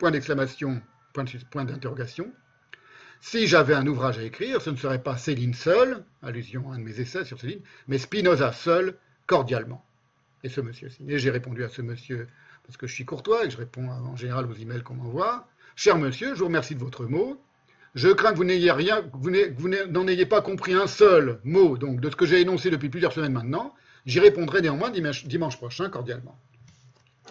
Point 0.00 0.12
d'exclamation, 0.12 0.80
point 1.12 1.66
d'interrogation. 1.66 2.32
Si 3.20 3.46
j'avais 3.46 3.74
un 3.74 3.86
ouvrage 3.86 4.16
à 4.16 4.22
écrire, 4.22 4.62
ce 4.62 4.70
ne 4.70 4.76
serait 4.76 5.02
pas 5.02 5.18
Céline 5.18 5.52
seule, 5.52 6.02
allusion 6.22 6.72
à 6.72 6.76
un 6.76 6.78
de 6.78 6.84
mes 6.84 7.00
essais 7.00 7.26
sur 7.26 7.38
Céline, 7.38 7.60
mais 7.86 7.98
Spinoza 7.98 8.50
seul, 8.52 8.96
cordialement. 9.26 9.84
Et 10.42 10.48
ce 10.48 10.62
monsieur 10.62 10.88
signé, 10.88 11.18
j'ai 11.18 11.28
répondu 11.28 11.64
à 11.64 11.68
ce 11.68 11.82
monsieur 11.82 12.28
parce 12.64 12.78
que 12.78 12.86
je 12.86 12.94
suis 12.94 13.04
courtois 13.04 13.44
et 13.44 13.48
que 13.48 13.52
je 13.52 13.58
réponds 13.58 13.90
en 13.90 14.16
général 14.16 14.46
aux 14.46 14.54
emails 14.54 14.82
qu'on 14.82 14.94
m'envoie. 14.94 15.46
Cher 15.76 15.98
monsieur, 15.98 16.34
je 16.34 16.38
vous 16.38 16.46
remercie 16.46 16.74
de 16.74 16.80
votre 16.80 17.04
mot. 17.04 17.38
Je 17.94 18.08
crains 18.08 18.32
que 18.32 18.38
vous 18.38 18.44
n'ayez 18.44 18.72
rien, 18.72 19.04
vous 19.12 19.68
n'en 19.68 20.08
ayez 20.08 20.24
pas 20.24 20.40
compris 20.40 20.72
un 20.72 20.86
seul 20.86 21.40
mot, 21.44 21.76
donc 21.76 22.00
de 22.00 22.08
ce 22.08 22.16
que 22.16 22.24
j'ai 22.24 22.40
énoncé 22.40 22.70
depuis 22.70 22.88
plusieurs 22.88 23.12
semaines 23.12 23.34
maintenant. 23.34 23.74
J'y 24.06 24.18
répondrai 24.18 24.62
néanmoins 24.62 24.88
dimanche 24.88 25.58
prochain, 25.58 25.90
cordialement. 25.90 26.40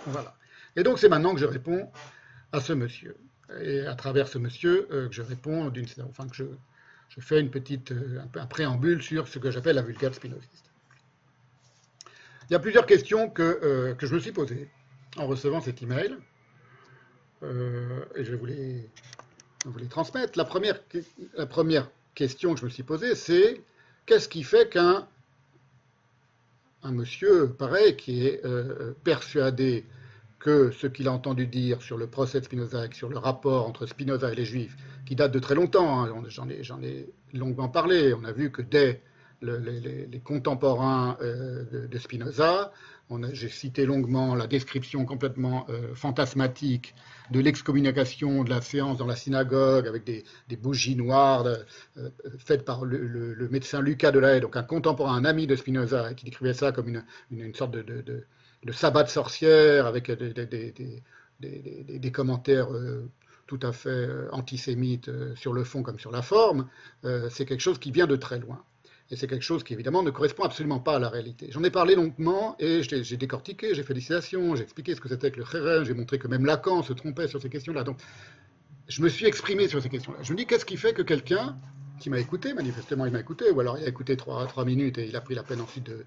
Voilà. 0.05 0.35
Et 0.75 0.83
donc 0.83 0.99
c'est 0.99 1.09
maintenant 1.09 1.33
que 1.33 1.39
je 1.39 1.47
réponds 1.47 1.91
à 2.51 2.61
ce 2.61 2.73
monsieur. 2.73 3.15
Et 3.61 3.81
à 3.81 3.95
travers 3.95 4.27
ce 4.27 4.37
monsieur, 4.37 4.87
euh, 4.91 5.07
que 5.07 5.15
je 5.15 5.21
réponds, 5.21 5.69
d'une, 5.69 5.87
enfin 6.07 6.27
que 6.27 6.35
je, 6.35 6.45
fais 7.19 7.39
une 7.39 7.49
petite, 7.49 7.91
euh, 7.91 8.21
un, 8.35 8.45
préambule 8.45 9.01
sur 9.01 9.27
ce 9.27 9.39
que 9.39 9.49
j'appelle 9.49 9.75
la 9.75 9.81
vulgate 9.81 10.13
spinoziste. 10.13 10.71
Il 12.49 12.53
y 12.53 12.55
a 12.55 12.59
plusieurs 12.59 12.85
questions 12.85 13.29
que, 13.29 13.59
euh, 13.63 13.95
que 13.95 14.05
je 14.05 14.13
me 14.13 14.19
suis 14.19 14.31
posées 14.31 14.69
en 15.17 15.27
recevant 15.27 15.61
cet 15.61 15.81
email, 15.81 16.15
et 17.41 18.25
je 18.25 18.35
les, 18.35 18.89
vous 19.65 19.79
les 19.79 19.87
transmettre. 19.87 20.37
La 20.37 20.43
première, 20.43 20.79
la 21.35 21.45
première 21.45 21.89
question 22.13 22.53
que 22.53 22.59
je 22.59 22.65
me 22.65 22.69
suis 22.69 22.83
posée, 22.83 23.15
c'est 23.15 23.61
qu'est-ce 24.05 24.27
qui 24.27 24.43
fait 24.43 24.69
qu'un 24.69 25.07
un 26.83 26.91
monsieur 26.91 27.47
pareil 27.47 27.95
qui 27.95 28.27
est 28.27 28.41
persuadé 29.05 29.85
que 30.39 30.71
ce 30.71 30.87
qu'il 30.87 31.07
a 31.07 31.11
entendu 31.11 31.47
dire 31.47 31.81
sur 31.81 31.97
le 31.97 32.07
procès 32.07 32.39
de 32.39 32.45
Spinoza 32.45 32.85
et 32.85 32.93
sur 32.93 33.09
le 33.09 33.17
rapport 33.17 33.67
entre 33.67 33.85
Spinoza 33.85 34.31
et 34.31 34.35
les 34.35 34.45
Juifs, 34.45 34.75
qui 35.05 35.15
date 35.15 35.33
de 35.33 35.39
très 35.39 35.55
longtemps, 35.55 36.05
hein, 36.05 36.23
j'en 36.27 36.81
ai, 36.81 37.09
longuement 37.33 37.69
parlé, 37.69 38.13
on 38.13 38.23
a 38.23 38.31
vu 38.31 38.51
que 38.51 38.61
dès 38.61 39.01
les, 39.41 40.21
contemporains 40.23 41.17
euh, 41.21 41.87
de, 41.87 41.97
Spinoza, 41.97 42.71
j'ai 43.31 43.49
cité 43.49 43.85
longuement 43.85 44.35
la 44.35 44.47
description 44.47 45.05
complètement 45.05 45.65
euh, 45.69 45.95
fantasmatique 45.95 46.93
de 47.31 47.39
l'excommunication 47.39 48.43
de 48.43 48.49
la 48.49 48.61
séance 48.61 48.97
dans 48.97 49.05
la 49.05 49.15
synagogue 49.15 49.87
avec 49.87 50.03
des, 50.03 50.23
bougies 50.57 50.95
noires 50.95 51.45
euh, 51.45 52.09
faites 52.37 52.65
par 52.65 52.85
le, 52.85 53.47
médecin 53.49 53.81
Lucas 53.81 54.11
de 54.11 54.19
la 54.19 54.35
Haye, 54.35 54.41
donc 54.41 54.55
un 54.55 54.63
contemporain, 54.63 55.15
un 55.15 55.25
ami 55.25 55.47
de 55.47 55.55
Spinoza, 55.55 56.13
qui 56.13 56.25
décrivait 56.25 56.53
ça 56.53 56.71
comme 56.71 57.01
une, 57.31 57.55
sorte 57.55 57.71
de 57.71 58.25
de 58.63 58.71
sorcière 59.07 59.85
avec 59.85 60.11
des, 61.39 62.11
commentaires 62.11 62.73
euh, 62.73 63.09
tout 63.47 63.59
à 63.61 63.71
fait 63.71 63.89
euh, 63.89 64.29
antisémites 64.31 65.09
euh, 65.09 65.35
sur 65.35 65.53
le 65.53 65.63
fond 65.63 65.81
comme 65.81 65.99
sur 65.99 66.11
la 66.11 66.21
forme, 66.21 66.67
c'est 67.29 67.45
quelque 67.45 67.61
chose 67.61 67.79
qui 67.79 67.91
vient 67.91 68.07
de 68.07 68.15
très 68.15 68.39
loin. 68.39 68.63
Et 69.11 69.15
c'est 69.15 69.25
quelque 69.25 69.43
chose 69.43 69.63
qui, 69.63 69.73
évidemment, 69.73 70.03
ne 70.03 70.11
correspond 70.11 70.43
absolument 70.43 70.79
pas 70.79 70.97
à 70.97 70.99
la 70.99 71.09
réalité. 71.09 71.47
J'en 71.49 71.63
ai 71.63 71.71
parlé 71.71 71.95
longuement 71.95 72.55
et 72.59 72.83
j'ai 72.83 73.17
décortiqué, 73.17 73.73
j'ai 73.73 73.81
fait 73.81 73.95
des 73.95 74.01
citations, 74.01 74.55
j'ai 74.55 74.61
expliqué 74.61 74.93
ce 74.93 75.01
que 75.01 75.09
c'était 75.09 75.31
que 75.31 75.39
le 75.39 75.45
Kherem, 75.45 75.83
j'ai 75.83 75.95
montré 75.95 76.19
que 76.19 76.27
même 76.27 76.45
Lacan 76.45 76.83
se 76.83 76.93
trompait 76.93 77.27
sur 77.27 77.41
ces 77.41 77.49
questions-là. 77.49 77.83
Donc, 77.83 77.97
je 78.87 79.01
me 79.01 79.09
suis 79.09 79.25
exprimé 79.25 79.67
sur 79.67 79.81
ces 79.81 79.89
questions-là. 79.89 80.19
Je 80.21 80.31
me 80.31 80.37
dis, 80.37 80.45
qu'est-ce 80.45 80.65
qui 80.65 80.77
fait 80.77 80.93
que 80.93 81.01
quelqu'un 81.01 81.57
qui 81.99 82.11
m'a 82.11 82.19
écouté, 82.19 82.53
manifestement 82.53 83.07
il 83.07 83.11
m'a 83.11 83.19
écouté, 83.19 83.49
ou 83.49 83.59
alors 83.59 83.79
il 83.79 83.83
a 83.83 83.87
écouté 83.87 84.15
trois 84.15 84.63
minutes 84.63 84.99
et 84.99 85.07
il 85.07 85.15
a 85.15 85.21
pris 85.21 85.33
la 85.33 85.43
peine 85.43 85.61
ensuite 85.61 85.87
de, 85.87 86.05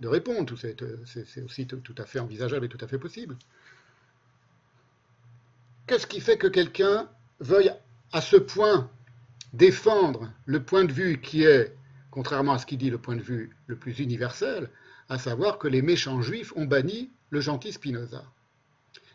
de 0.00 0.08
répondre. 0.08 0.54
C'est 0.56 1.42
aussi 1.42 1.66
tout 1.66 1.94
à 1.98 2.04
fait 2.04 2.18
envisageable 2.18 2.66
et 2.66 2.68
tout 2.68 2.78
à 2.80 2.86
fait 2.86 2.98
possible. 2.98 3.36
Qu'est-ce 5.86 6.06
qui 6.06 6.20
fait 6.20 6.36
que 6.36 6.48
quelqu'un 6.48 7.08
veuille 7.40 7.72
à 8.12 8.20
ce 8.20 8.36
point 8.36 8.90
défendre 9.52 10.32
le 10.44 10.62
point 10.62 10.84
de 10.84 10.92
vue 10.92 11.20
qui 11.20 11.44
est, 11.44 11.74
contrairement 12.10 12.52
à 12.52 12.58
ce 12.58 12.66
qu'il 12.66 12.78
dit, 12.78 12.90
le 12.90 12.98
point 12.98 13.16
de 13.16 13.22
vue 13.22 13.56
le 13.66 13.76
plus 13.76 13.98
universel, 14.00 14.70
à 15.08 15.18
savoir 15.18 15.58
que 15.58 15.68
les 15.68 15.82
méchants 15.82 16.20
juifs 16.20 16.52
ont 16.56 16.64
banni 16.64 17.10
le 17.30 17.40
gentil 17.40 17.72
Spinoza 17.72 18.24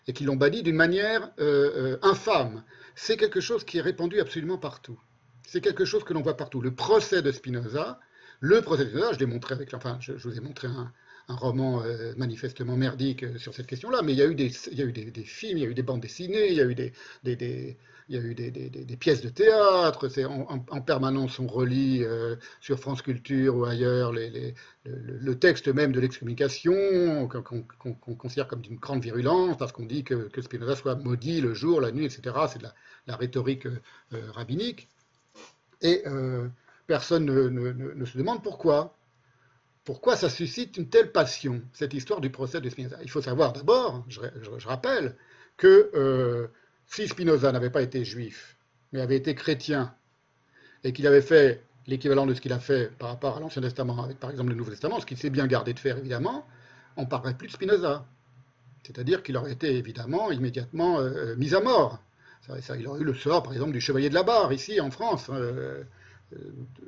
et 0.08 0.14
qu'ils 0.14 0.28
l'ont 0.28 0.36
banni 0.36 0.64
d'une 0.64 0.76
manière 0.76 1.32
euh, 1.40 1.94
euh, 1.94 1.98
infâme. 2.02 2.64
C'est 2.96 3.18
quelque 3.18 3.40
chose 3.40 3.64
qui 3.64 3.78
est 3.78 3.82
répandu 3.82 4.20
absolument 4.20 4.58
partout. 4.58 5.00
C'est 5.46 5.62
quelque 5.62 5.86
chose 5.86 6.04
que 6.04 6.14
l'on 6.14 6.22
voit 6.22 6.38
partout. 6.38 6.62
Le 6.62 6.74
procès 6.74 7.22
de 7.22 7.32
Spinoza 7.32 8.00
le 8.41 8.62
procès 8.62 8.88
enfin, 9.74 9.98
je, 10.01 10.12
vous 10.13 10.38
ai 10.38 10.41
montré 10.41 10.67
un, 10.67 10.91
roman 11.27 11.83
euh, 11.83 12.13
manifestement 12.17 12.75
merdique 12.75 13.24
euh, 13.24 13.38
sur 13.38 13.53
cette 13.53 13.67
question-là, 13.67 14.01
mais 14.01 14.12
il 14.12 14.17
y 14.17 14.21
a 14.21 14.25
eu, 14.25 14.36
des, 14.36 14.50
films, 14.50 15.57
il 15.57 15.63
y 15.63 15.65
a 15.65 15.69
eu 15.69 15.74
des 15.74 15.83
bandes 15.83 16.01
dessinées, 16.01 16.50
il 16.50 16.55
y 16.55 16.60
a 16.60 16.65
eu 16.65 16.75
des, 16.75 16.91
pièces 18.98 19.21
de 19.21 19.29
théâtre, 19.29 20.10
en, 20.27 20.81
permanence 20.81 21.39
on 21.39 21.48
relit 21.48 22.03
euh, 22.03 22.36
sur 22.60 22.79
France 22.79 23.03
Culture 23.03 23.55
ou 23.55 23.65
ailleurs 23.65 24.12
le, 24.12 25.33
texte 25.36 25.67
même 25.69 25.91
de 25.91 26.00
l'excommunication 26.00 27.29
qu'on 27.29 28.15
considère 28.15 28.48
comme 28.48 28.62
d'une 28.62 28.77
grande 28.77 29.03
virulence 29.03 29.55
parce 29.57 29.71
qu'on 29.71 29.86
dit 29.86 30.03
que, 30.03 30.29
que, 30.29 30.41
Spinoza 30.41 30.75
soit 30.75 30.95
maudit 30.95 31.41
le 31.41 31.53
jour, 31.53 31.79
la 31.79 31.91
nuit, 31.91 32.05
etc. 32.05 32.36
C'est 32.51 32.57
de 32.60 32.67
la, 33.07 33.15
rhétorique 33.15 33.67
rabbinique. 34.12 34.89
Et 35.81 36.03
personne 36.88 37.26
ne, 37.26 38.06
se 38.06 38.18
demande 38.18 38.44
pourquoi. 38.44 38.98
Pourquoi 39.84 40.16
ça 40.16 40.30
suscite 40.30 40.78
une 40.78 40.90
telle 40.90 41.12
passion, 41.12 41.62
cette 41.74 41.94
histoire 41.94 42.22
du 42.22 42.30
procès 42.30 42.62
de 42.62 42.70
Spinoza? 42.70 42.98
Il 43.02 43.10
faut 43.10 43.22
savoir 43.22 43.52
d'abord, 43.52 44.06
je, 44.08 44.68
rappelle, 44.68 45.16
que 45.58 45.90
euh, 45.96 46.48
si 46.86 47.08
Spinoza 47.08 47.52
n'avait 47.52 47.72
pas 47.72 47.82
été 47.82 48.06
juif, 48.06 48.58
mais 48.92 49.02
avait 49.02 49.18
été 49.18 49.34
chrétien, 49.34 49.96
et 50.84 50.94
qu'il 50.94 51.08
avait 51.08 51.22
fait 51.22 51.64
l'équivalent 51.88 52.28
de 52.28 52.34
ce 52.34 52.42
qu'il 52.42 52.54
a 52.54 52.60
fait 52.60 52.92
par 52.98 53.10
rapport 53.10 53.38
à 53.38 53.40
l'Ancien 53.40 53.62
Testament, 53.62 54.04
avec 54.04 54.20
par 54.20 54.30
exemple 54.30 54.50
le 54.50 54.56
Nouveau 54.56 54.70
Testament, 54.70 55.00
ce 55.00 55.06
qu'il 55.06 55.18
s'est 55.18 55.32
bien 55.32 55.48
gardé 55.48 55.74
de 55.74 55.80
faire 55.80 55.98
évidemment, 55.98 56.46
on 56.96 57.02
ne 57.02 57.08
parlerait 57.08 57.36
plus 57.36 57.48
de 57.48 57.54
Spinoza. 57.54 58.06
C'est-à-dire 58.84 59.24
qu'il 59.24 59.38
aurait 59.38 59.52
été 59.52 59.76
évidemment 59.76 60.32
immédiatement 60.32 61.00
euh, 61.00 61.36
mis 61.36 61.56
à 61.56 61.60
mort. 61.62 62.00
Il 62.78 62.88
aurait 62.88 63.02
eu 63.02 63.04
le 63.04 63.14
sort, 63.14 63.44
par 63.44 63.54
exemple, 63.54 63.72
du 63.72 63.82
chevalier 63.82 64.10
de 64.10 64.16
la 64.16 64.24
barre, 64.24 64.52
ici 64.52 64.82
en 64.82 64.90
France. 64.90 65.28
Euh, 65.30 65.84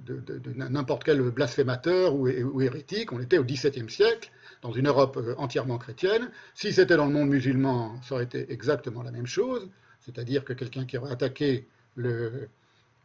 de, 0.06 0.54
n'importe 0.56 1.04
quel 1.04 1.22
blasphémateur 1.22 2.16
ou, 2.16 2.62
hérétique. 2.62 3.12
On 3.12 3.20
était 3.20 3.38
au 3.38 3.44
XVIIe 3.44 3.90
siècle, 3.90 4.32
dans 4.62 4.72
une 4.72 4.88
Europe 4.88 5.18
euh, 5.18 5.36
entièrement 5.38 5.78
chrétienne. 5.78 6.30
Si 6.56 6.74
c'était 6.74 6.96
dans 6.98 7.06
le 7.06 7.14
monde 7.14 7.30
musulman, 7.30 8.02
ça 8.02 8.16
aurait 8.16 8.24
été 8.26 8.52
exactement 8.52 9.04
la 9.04 9.12
même 9.12 9.28
chose, 9.28 9.70
c'est-à-dire 10.02 10.44
que 10.44 10.54
quelqu'un 10.54 10.86
qui 10.86 10.98
aurait 10.98 11.12
attaqué 11.12 11.68
le, 11.96 12.50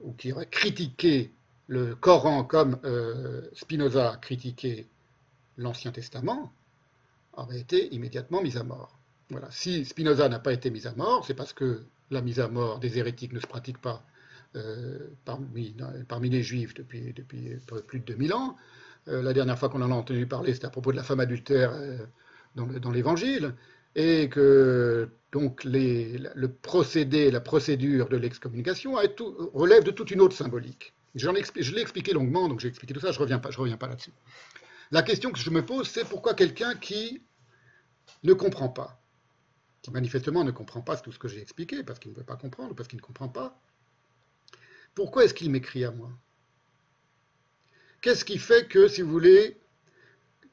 ou 0.01 0.13
qui 0.13 0.33
aurait 0.33 0.47
critiqué 0.47 1.33
le 1.67 1.95
Coran 1.95 2.45
comme 2.45 2.79
euh, 2.85 3.43
Spinoza 3.53 4.13
a 4.13 4.17
critiqué 4.17 4.87
l'Ancien 5.57 5.93
Testament, 5.93 6.53
aurait 7.35 7.61
été 7.61 7.95
immédiatement 7.95 8.43
mis 8.43 8.57
à 8.57 8.63
mort. 8.63 8.99
Voilà. 9.31 9.49
Si 9.51 9.85
Spinoza 9.85 10.29
n'a 10.29 10.39
pas 10.39 10.53
été 10.53 10.71
mis 10.71 10.87
à 10.87 10.95
mort, 10.95 11.25
c'est 11.27 11.35
parce 11.35 11.53
que 11.53 11.85
la 12.11 12.23
mise 12.23 12.41
à 12.41 12.49
mort 12.49 12.79
des 12.79 12.99
hérétiques 12.99 13.33
ne 13.33 13.41
se 13.41 13.47
pratique 13.47 13.79
pas 13.79 14.03
parmi, 15.25 15.77
parmi, 16.09 16.31
les 16.31 16.43
juifs 16.43 16.75
depuis, 16.75 17.15
plus 17.87 18.01
de 18.01 18.05
2000 18.05 18.33
ans, 18.33 18.57
Euh, 19.09 19.23
la 19.23 19.33
dernière 19.33 19.59
fois 19.59 19.69
qu'on 19.69 19.83
en 19.83 19.91
a 19.91 19.95
entendu 19.95 20.27
parler, 20.27 20.55
c'était 20.55 20.67
à 20.67 20.71
propos 20.71 20.93
de 20.93 20.97
la 20.97 21.03
femme 21.03 21.21
adultère 21.21 21.73
euh, 21.73 21.99
dans 22.55 22.91
l'Évangile, 22.91 23.55
et 23.95 24.29
que 24.29 25.09
donc 25.33 25.63
le 25.65 26.47
procédé, 26.47 27.31
la 27.31 27.41
procédure 27.41 28.09
de 28.09 28.17
l'excommunication 28.17 28.95
relève 29.55 29.85
de 29.85 29.91
toute 29.91 30.11
une 30.11 30.21
autre 30.21 30.37
symbolique. 30.37 30.93
je 31.15 31.31
l'ai 31.31 31.81
expliqué 31.81 32.13
longuement, 32.13 32.49
donc 32.49 32.61
j'ai 32.61 32.69
expliqué 32.69 32.95
tout 32.95 33.01
ça, 33.01 33.13
je 33.13 33.19
ne 33.19 33.23
reviens 33.23 33.39
pas, 33.39 33.51
pas 33.51 33.89
là-dessus. 33.89 34.13
La 34.91 35.03
question 35.03 35.31
que 35.31 35.39
je 35.39 35.51
me 35.51 35.65
pose, 35.65 35.89
c'est 35.89 36.05
pourquoi 36.05 36.35
quelqu'un 36.35 36.75
qui 36.75 37.23
ne 38.25 38.33
comprend 38.33 38.69
pas, 38.69 39.01
qui 39.83 39.91
manifestement 39.91 40.45
ne 40.45 40.51
comprend 40.51 40.81
pas 40.81 40.97
tout 40.97 41.13
ce 41.13 41.19
que 41.19 41.29
j'ai 41.29 41.41
expliqué, 41.41 41.83
parce 41.83 41.99
qu'il 41.99 42.11
ne 42.13 42.17
veut 42.17 42.25
pas 42.25 42.37
comprendre, 42.37 42.75
parce 42.75 42.89
qu'il 42.89 42.99
ne 42.99 43.03
comprend 43.03 43.29
pas, 43.29 43.61
pourquoi 44.99 45.25
est-ce 45.25 45.33
qu'il 45.33 45.49
m'écrit 45.53 45.85
à 45.85 45.93
moi? 45.93 46.11
Qu'est-ce 48.01 48.25
qui 48.25 48.37
fait 48.37 48.67
que, 48.67 48.89
si 48.89 49.03
vous 49.03 49.13
voulez, 49.13 49.57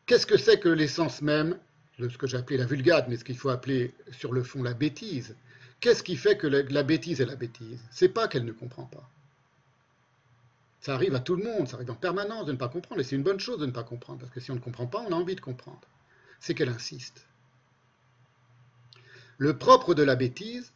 qu'est-ce 0.06 0.28
que 0.28 0.38
c'est 0.38 0.60
que 0.60 0.70
l'essence 0.70 1.24
même 1.24 1.58
de 1.98 2.08
ce 2.10 2.20
que 2.20 2.28
j'ai 2.28 2.38
appelé 2.38 2.58
la 2.58 2.68
vulgate, 2.68 3.08
mais 3.10 3.18
ce 3.18 3.24
qu'il 3.24 3.40
faut 3.40 3.50
appeler 3.50 3.96
sur 4.12 4.34
le 4.34 4.44
fond 4.44 4.62
la 4.62 4.76
bêtise? 4.76 5.36
Qu'est-ce 5.80 6.04
qui 6.04 6.16
fait 6.16 6.38
que 6.38 6.46
la, 6.46 6.84
bêtise 6.84 7.22
est 7.22 7.26
la 7.26 7.36
bêtise? 7.36 7.82
C'est 7.90 8.10
pas 8.10 8.28
qu'elle 8.28 8.46
ne 8.46 8.52
comprend 8.52 8.86
pas. 8.86 9.10
Ça 10.80 10.94
arrive 10.94 11.16
à 11.16 11.22
tout 11.22 11.36
le 11.36 11.44
monde, 11.44 11.68
ça 11.68 11.78
arrive 11.78 11.90
en 11.90 11.96
permanence 11.96 12.46
de 12.46 12.52
ne 12.52 12.58
pas 12.58 12.70
comprendre, 12.70 13.02
et 13.02 13.04
c'est 13.04 13.16
une 13.16 13.24
bonne 13.24 13.40
chose 13.40 13.58
de 13.58 13.66
ne 13.66 13.72
pas 13.72 13.84
comprendre, 13.84 14.20
parce 14.20 14.32
que 14.32 14.40
si 14.40 14.52
on 14.52 14.56
ne 14.56 14.60
comprend 14.60 14.86
pas, 14.86 15.00
on 15.00 15.12
a 15.12 15.16
envie 15.16 15.36
de 15.36 15.42
comprendre. 15.42 15.88
C'est 16.40 16.54
qu'elle 16.54 16.70
insiste. 16.70 17.26
Le 19.40 19.58
propre 19.58 19.96
de 19.96 20.04
la 20.04 20.16
bêtise, 20.16 20.72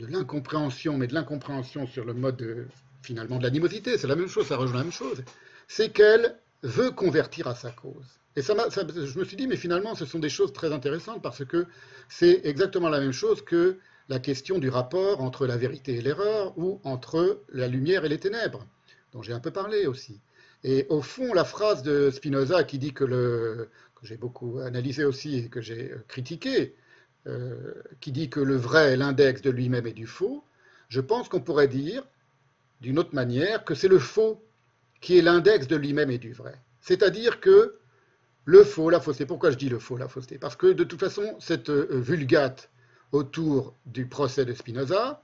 de 0.00 0.06
l'incompréhension, 0.06 0.98
mais 0.98 1.06
de 1.06 1.14
l'incompréhension 1.14 1.86
sur 1.86 2.04
le 2.04 2.14
mode 2.14 2.68
finalement 3.02 3.38
de 3.38 3.42
l'animosité, 3.42 3.98
c'est 3.98 4.06
la 4.06 4.16
même 4.16 4.28
chose, 4.28 4.46
ça 4.46 4.56
rejoint 4.56 4.78
la 4.78 4.84
même 4.84 4.92
chose, 4.92 5.22
c'est 5.68 5.90
qu'elle 5.90 6.36
veut 6.62 6.90
convertir 6.90 7.48
à 7.48 7.54
sa 7.54 7.70
cause. 7.70 8.20
Et 8.36 8.42
ça, 8.42 8.54
je 8.70 9.18
me 9.18 9.24
suis 9.24 9.36
dit, 9.36 9.46
mais 9.46 9.56
finalement, 9.56 9.94
ce 9.94 10.06
sont 10.06 10.18
des 10.18 10.30
choses 10.30 10.52
très 10.52 10.72
intéressantes 10.72 11.22
parce 11.22 11.44
que 11.44 11.66
c'est 12.08 12.40
exactement 12.44 12.88
la 12.88 13.00
même 13.00 13.12
chose 13.12 13.42
que 13.42 13.78
la 14.08 14.18
question 14.18 14.58
du 14.58 14.68
rapport 14.68 15.20
entre 15.20 15.46
la 15.46 15.56
vérité 15.56 15.96
et 15.96 16.00
l'erreur 16.00 16.56
ou 16.56 16.80
entre 16.84 17.42
la 17.52 17.68
lumière 17.68 18.04
et 18.04 18.08
les 18.08 18.18
ténèbres, 18.18 18.66
dont 19.12 19.22
j'ai 19.22 19.32
un 19.32 19.40
peu 19.40 19.50
parlé 19.50 19.86
aussi. 19.86 20.20
Et 20.64 20.86
au 20.88 21.02
fond, 21.02 21.34
la 21.34 21.44
phrase 21.44 21.82
de 21.82 22.10
Spinoza 22.10 22.64
qui 22.64 22.78
dit 22.78 22.92
que 22.92 23.04
le, 23.04 23.68
que 24.00 24.06
j'ai 24.06 24.16
beaucoup 24.16 24.58
analysé 24.60 25.04
aussi 25.04 25.36
et 25.38 25.48
que 25.48 25.60
j'ai 25.60 25.92
critiqué, 26.08 26.74
euh, 27.26 27.74
qui 28.00 28.12
dit 28.12 28.30
que 28.30 28.40
le 28.40 28.56
vrai 28.56 28.92
est 28.92 28.96
l'index 28.96 29.42
de 29.42 29.50
lui-même 29.50 29.86
et 29.86 29.92
du 29.92 30.06
faux, 30.06 30.44
je 30.88 31.00
pense 31.00 31.28
qu'on 31.28 31.40
pourrait 31.40 31.68
dire, 31.68 32.04
d'une 32.82 32.98
autre 32.98 33.14
manière, 33.14 33.64
que 33.64 33.74
c'est 33.74 33.88
le 33.88 33.98
faux 33.98 34.44
qui 35.00 35.16
est 35.16 35.22
l'index 35.22 35.66
de 35.68 35.76
lui-même 35.76 36.10
et 36.10 36.18
du 36.18 36.32
vrai. 36.32 36.54
C'est-à-dire 36.80 37.40
que 37.40 37.78
le 38.44 38.64
faux, 38.64 38.90
la 38.90 39.00
fausseté, 39.00 39.24
pourquoi 39.24 39.52
je 39.52 39.56
dis 39.56 39.68
le 39.68 39.78
faux, 39.78 39.96
la 39.96 40.08
fausseté? 40.08 40.36
Parce 40.36 40.56
que 40.56 40.66
de 40.66 40.82
toute 40.82 40.98
façon, 40.98 41.36
cette 41.38 41.70
euh, 41.70 41.86
vulgate 41.90 42.70
autour 43.12 43.74
du 43.86 44.06
procès 44.06 44.44
de 44.44 44.52
Spinoza, 44.52 45.22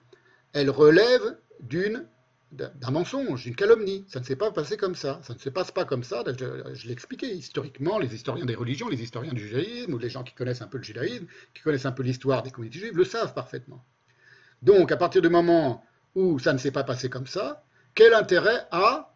elle 0.53 0.71
relève 0.71 1.37
d'une 1.61 2.07
d'un 2.53 2.91
mensonge, 2.91 3.45
d'une 3.45 3.55
calomnie. 3.55 4.07
Ça 4.09 4.21
ne 4.21 4.25
s'est 4.25 4.37
pas 4.37 4.51
passé 4.51 4.79
comme 4.79 4.95
ça. 4.95 5.21
Ça 5.23 5.35
ne 5.35 5.39
se 5.39 5.51
passe 5.51 5.71
pas 5.71 5.85
comme 5.85 6.03
ça. 6.03 6.25
Je, 6.27 6.87
l'ai 6.87 6.93
expliqué 6.93 7.27
historiquement. 7.31 7.99
Les 7.99 8.15
historiens 8.15 8.47
des 8.47 8.55
religions, 8.55 8.89
les 8.89 9.03
historiens 9.03 9.35
du 9.35 9.47
judaïsme, 9.47 9.93
ou 9.93 9.99
les 9.99 10.09
gens 10.09 10.25
qui 10.25 10.33
connaissent 10.33 10.63
un 10.63 10.67
peu 10.67 10.79
le 10.79 10.85
judaïsme, 10.85 11.27
qui 11.53 11.63
connaissent 11.63 11.85
un 11.85 11.93
peu 11.93 12.03
l'histoire 12.03 12.43
des 12.43 12.51
communautés 12.51 12.79
juives, 12.79 12.97
le 12.97 13.05
savent 13.05 13.35
parfaitement. 13.35 13.85
Donc, 14.63 14.91
à 14.93 14.97
partir 14.97 15.21
du 15.21 15.29
moment 15.29 15.85
où 16.19 16.39
ça 16.39 16.53
ne 16.53 16.59
s'est 16.59 16.73
pas 16.73 16.85
passé 16.85 17.09
comme 17.09 17.27
ça, 17.27 17.63
quel 17.95 18.13
intérêt 18.13 18.67
a 18.73 19.15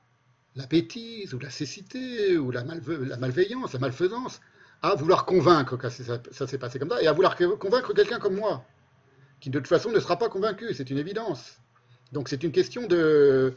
la 0.55 0.67
bêtise 0.67 1.35
ou 1.35 1.39
la 1.39 1.51
cécité 1.51 2.39
ou 2.39 2.51
la, 2.51 2.63
malveillance, 2.65 3.73
la 3.73 3.79
malfaisance, 3.81 4.41
à 4.83 4.95
vouloir 4.95 5.25
convaincre 5.25 5.77
que 5.77 5.89
ça, 5.89 6.47
s'est 6.47 6.59
passé 6.59 6.79
comme 6.79 6.91
ça 6.91 7.03
et 7.03 7.07
à 7.07 7.13
vouloir 7.13 7.37
convaincre 7.37 7.93
quelqu'un 7.93 8.19
comme 8.19 8.37
moi, 8.37 8.65
qui 9.41 9.51
de 9.51 9.59
toute 9.59 9.69
façon 9.69 9.91
ne 9.91 9.99
sera 9.99 10.17
pas 10.19 10.29
convaincu, 10.29 10.75
c'est 10.75 10.91
une 10.91 10.99
évidence. 10.99 11.59
Donc 12.13 12.29
c'est 12.29 12.43
une 12.45 12.53
question 12.53 12.87
de, 12.87 13.55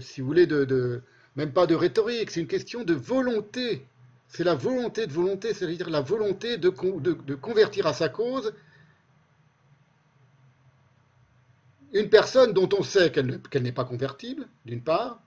si 0.00 0.20
vous 0.20 0.26
voulez, 0.26 0.46
de, 0.46 1.02
même 1.36 1.52
pas 1.52 1.66
de 1.66 1.74
rhétorique, 1.74 2.30
c'est 2.30 2.40
une 2.40 2.46
question 2.46 2.84
de 2.84 2.94
volonté. 2.94 3.86
C'est 4.28 4.44
la 4.44 4.54
volonté 4.54 5.06
de 5.06 5.12
volonté, 5.12 5.54
c'est-à-dire 5.54 5.90
la 5.90 6.02
volonté 6.02 6.58
de, 6.58 6.68
convertir 7.34 7.86
à 7.86 7.92
sa 7.92 8.08
cause 8.08 8.54
une 11.92 12.08
personne 12.08 12.52
dont 12.52 12.68
on 12.78 12.82
sait 12.82 13.10
qu'elle 13.10 13.62
n'est 13.62 13.72
pas 13.72 13.84
convertible, 13.84 14.46
d'une 14.64 14.82
part, 14.82 15.20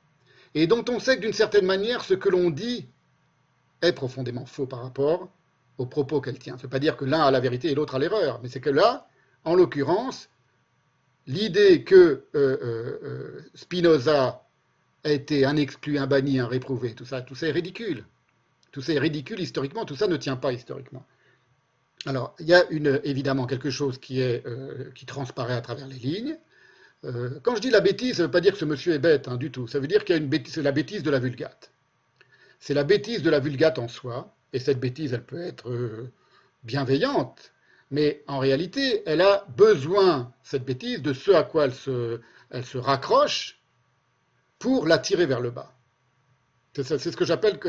et 0.53 0.67
dont 0.67 0.83
on 0.89 0.99
sait 0.99 1.17
que 1.17 1.21
d'une 1.21 1.33
certaine 1.33 1.65
manière, 1.65 2.03
ce 2.03 2.13
que 2.13 2.29
l'on 2.29 2.49
dit 2.49 2.87
est 3.81 3.93
profondément 3.93 4.45
faux 4.45 4.67
par 4.67 4.83
rapport 4.83 5.29
aux 5.77 5.85
propos 5.85 6.21
qu'elle 6.21 6.37
tient. 6.37 6.53
Ce 6.53 6.59
ne 6.59 6.63
veut 6.63 6.69
pas 6.69 6.79
dire 6.79 6.97
que 6.97 7.05
l'un 7.05 7.21
a 7.21 7.31
la 7.31 7.39
vérité 7.39 7.71
et 7.71 7.75
l'autre 7.75 7.95
a 7.95 7.99
l'erreur, 7.99 8.39
mais 8.43 8.49
c'est 8.49 8.59
que 8.59 8.69
là, 8.69 9.07
en 9.43 9.55
l'occurrence, 9.55 10.29
l'idée 11.25 11.83
que 11.83 11.95
euh, 11.95 12.23
euh, 12.35 12.99
euh, 13.03 13.41
Spinoza 13.55 14.43
a 15.03 15.09
été 15.09 15.45
un 15.45 15.55
exclu, 15.55 15.97
un 15.97 16.07
banni, 16.07 16.39
un 16.39 16.47
réprouvé, 16.47 16.93
tout 16.93 17.05
ça, 17.05 17.21
tout 17.21 17.35
ça 17.35 17.47
est 17.47 17.51
ridicule. 17.51 18.05
Tout 18.71 18.81
ça 18.81 18.93
est 18.93 18.99
ridicule 18.99 19.39
historiquement, 19.39 19.85
tout 19.85 19.95
ça 19.95 20.07
ne 20.07 20.17
tient 20.17 20.37
pas 20.37 20.53
historiquement. 20.53 21.05
Alors, 22.05 22.35
il 22.39 22.47
y 22.47 22.53
a 22.53 22.63
évidemment 23.03 23.45
quelque 23.45 23.69
chose 23.69 23.99
qui 23.99 24.23
transparaît 25.05 25.53
à 25.53 25.61
travers 25.61 25.87
les 25.87 25.97
lignes, 25.97 26.37
euh, 27.03 27.39
quand 27.41 27.55
je 27.55 27.61
dis 27.61 27.69
la 27.69 27.81
bêtise, 27.81 28.17
ça 28.17 28.23
ne 28.23 28.27
veut 28.27 28.31
pas 28.31 28.41
dire 28.41 28.53
que 28.53 28.59
ce 28.59 28.65
monsieur 28.65 28.93
est 28.93 28.99
bête 28.99 29.27
hein, 29.27 29.37
du 29.37 29.51
tout. 29.51 29.67
Ça 29.67 29.79
veut 29.79 29.87
dire 29.87 30.05
qu'il 30.05 30.15
y 30.15 30.19
a 30.19 30.21
une 30.21 30.29
bêtise, 30.29 30.53
c'est 30.53 30.61
la 30.61 30.71
bêtise 30.71 31.03
de 31.03 31.09
la 31.09 31.19
vulgate. 31.19 31.71
C'est 32.59 32.73
la 32.73 32.83
bêtise 32.83 33.23
de 33.23 33.29
la 33.29 33.39
vulgate 33.39 33.79
en 33.79 33.87
soi, 33.87 34.35
et 34.53 34.59
cette 34.59 34.79
bêtise, 34.79 35.13
elle 35.13 35.25
peut 35.25 35.41
être 35.41 35.69
euh, 35.69 36.11
bienveillante, 36.63 37.53
mais 37.89 38.23
en 38.27 38.37
réalité, 38.37 39.01
elle 39.07 39.21
a 39.21 39.45
besoin, 39.57 40.31
cette 40.43 40.63
bêtise, 40.63 41.01
de 41.01 41.13
ce 41.13 41.31
à 41.31 41.43
quoi 41.43 41.65
elle 41.65 41.73
se, 41.73 42.77
raccroche 42.77 43.59
pour 44.59 44.85
la 44.85 44.99
tirer 44.99 45.25
vers 45.25 45.41
le 45.41 45.49
bas. 45.49 45.73
C'est 46.73 46.83
ce 46.83 47.17
que 47.17 47.25
j'appelle 47.25 47.59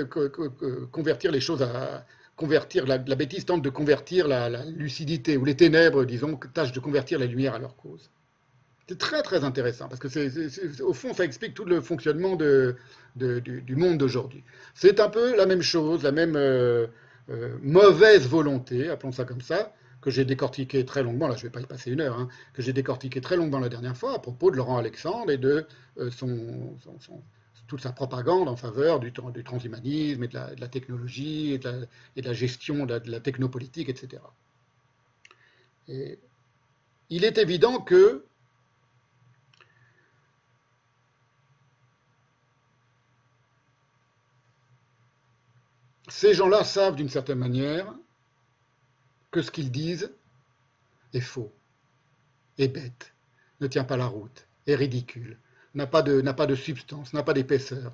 convertir 0.92 1.32
les 1.32 1.40
choses 1.40 1.62
à, 1.62 2.04
convertir 2.36 2.86
la, 2.86 2.98
bêtise 2.98 3.46
tente 3.46 3.62
de 3.62 3.70
convertir 3.70 4.28
la, 4.28 4.48
la, 4.48 4.64
lucidité 4.64 5.36
ou 5.36 5.44
les 5.44 5.56
ténèbres, 5.56 6.04
disons, 6.04 6.36
tâche 6.36 6.72
de 6.72 6.80
convertir 6.80 7.18
la 7.18 7.26
lumière 7.26 7.54
à 7.54 7.58
leur 7.58 7.74
cause. 7.76 8.10
C'est 8.88 8.98
très 8.98 9.22
très 9.22 9.44
intéressant 9.44 9.88
parce 9.88 10.00
que 10.00 10.08
c'est, 10.08 10.80
au 10.80 10.92
fond 10.92 11.14
ça 11.14 11.24
explique 11.24 11.54
tout 11.54 11.64
le 11.64 11.80
fonctionnement 11.80 12.36
du, 12.36 13.76
monde 13.76 13.98
d'aujourd'hui. 13.98 14.42
C'est 14.74 15.00
un 15.00 15.08
peu 15.08 15.36
la 15.36 15.46
même 15.46 15.62
chose, 15.62 16.02
la 16.02 16.12
même 16.12 16.36
euh, 16.36 16.86
euh, 17.30 17.56
mauvaise 17.62 18.26
volonté, 18.26 18.88
appelons 18.88 19.12
ça 19.12 19.24
comme 19.24 19.40
ça, 19.40 19.72
que 20.00 20.10
j'ai 20.10 20.24
décortiqué 20.24 20.84
très 20.84 21.02
longuement, 21.04 21.28
là 21.28 21.36
je 21.36 21.40
ne 21.40 21.44
vais 21.44 21.52
pas 21.52 21.60
y 21.60 21.66
passer 21.66 21.92
une 21.92 22.00
heure, 22.00 22.18
hein, 22.18 22.28
que 22.52 22.60
j'ai 22.60 22.72
décortiqué 22.72 23.20
très 23.20 23.36
longuement 23.36 23.60
la 23.60 23.68
dernière 23.68 23.96
fois 23.96 24.14
à 24.14 24.18
propos 24.18 24.50
de 24.50 24.56
Laurent 24.56 24.76
Alexandre 24.76 25.30
et 25.30 25.38
de 25.38 25.64
euh, 25.98 26.10
toute 27.68 27.80
sa 27.80 27.92
propagande 27.92 28.48
en 28.48 28.56
faveur 28.56 28.98
du, 28.98 29.12
transhumanisme 29.12 30.24
et 30.24 30.28
de 30.28 30.34
la, 30.34 30.68
technologie 30.68 31.52
et 31.52 31.58
de 31.58 31.86
la, 32.16 32.32
gestion 32.32 32.84
de 32.84 33.00
la, 33.06 33.20
technopolitique, 33.20 33.88
etc. 33.88 34.22
Et 35.88 36.18
il 37.08 37.24
est 37.24 37.38
évident 37.38 37.80
que 37.80 38.24
Ces 46.14 46.34
gens-là 46.34 46.62
savent 46.62 46.94
d'une 46.94 47.08
certaine 47.08 47.38
manière 47.38 47.90
que 49.30 49.40
ce 49.40 49.50
qu'ils 49.50 49.72
disent 49.72 50.12
est 51.14 51.20
faux, 51.20 51.50
est 52.58 52.68
bête, 52.68 53.14
ne 53.62 53.66
tient 53.66 53.82
pas 53.82 53.96
la 53.96 54.06
route, 54.06 54.46
est 54.66 54.74
ridicule, 54.74 55.38
n'a 55.74 55.86
pas 55.86 56.02
de, 56.02 56.54
substance, 56.54 57.14
n'a 57.14 57.22
pas 57.22 57.32
d'épaisseur. 57.32 57.92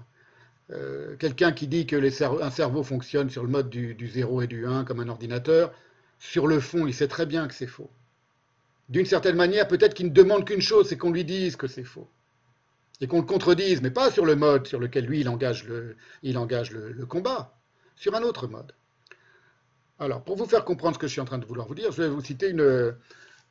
Euh, 0.72 1.16
quelqu'un 1.16 1.52
qui 1.52 1.68
dit 1.68 1.87
que 1.87 2.42
un 2.42 2.50
cerveau 2.50 2.83
fonctionne 2.83 3.31
sur 3.31 3.44
le 3.44 3.50
mode 3.50 3.70
du, 3.70 3.94
du 3.94 4.09
0 4.09 4.42
et 4.42 4.46
du 4.48 4.66
1 4.66 4.85
comme 4.85 4.98
un 4.98 5.09
ordinateur, 5.09 5.72
sur 6.18 6.48
le 6.48 6.59
fond, 6.59 6.88
il 6.88 6.94
sait 6.94 7.09
très 7.09 7.24
bien 7.24 7.46
que 7.46 7.54
c'est 7.54 7.68
faux. 7.68 7.90
D'une 8.88 9.07
certaine 9.07 9.37
manière, 9.37 9.68
peut-être 9.68 9.94
qu'il 9.94 10.07
ne 10.07 10.12
demande 10.12 10.44
qu'une 10.44 10.61
chose, 10.61 10.88
c'est 10.88 10.98
qu'on 10.98 11.12
lui 11.12 11.24
dise 11.24 11.54
que 11.54 11.68
c'est 11.68 11.85
faux. 11.85 12.09
Et 13.00 13.07
qu'on 13.07 13.20
le 13.20 13.26
contredise, 13.26 13.81
mais 13.81 13.92
pas 13.92 14.11
sur 14.11 14.26
le 14.26 14.35
mode 14.35 14.66
sur 14.66 14.81
lequel 14.81 15.07
lui, 15.07 15.20
il 15.20 15.28
engage 15.28 15.62
le 15.64 17.07
combat 17.07 17.54
sur 17.99 18.15
un 18.15 18.23
autre 18.23 18.47
mode. 18.47 18.73
Alors, 19.99 20.23
pour 20.23 20.37
vous 20.37 20.47
faire 20.47 20.65
comprendre 20.65 20.95
ce 20.95 20.99
que 21.01 21.09
je 21.09 21.13
suis 21.13 21.21
en 21.21 21.25
train 21.25 21.39
de 21.39 21.45
vouloir 21.45 21.67
vous 21.67 21.75
dire, 21.75 21.91
je 21.91 22.03
vais 22.03 22.09
vous 22.09 22.21
citer 22.21 22.55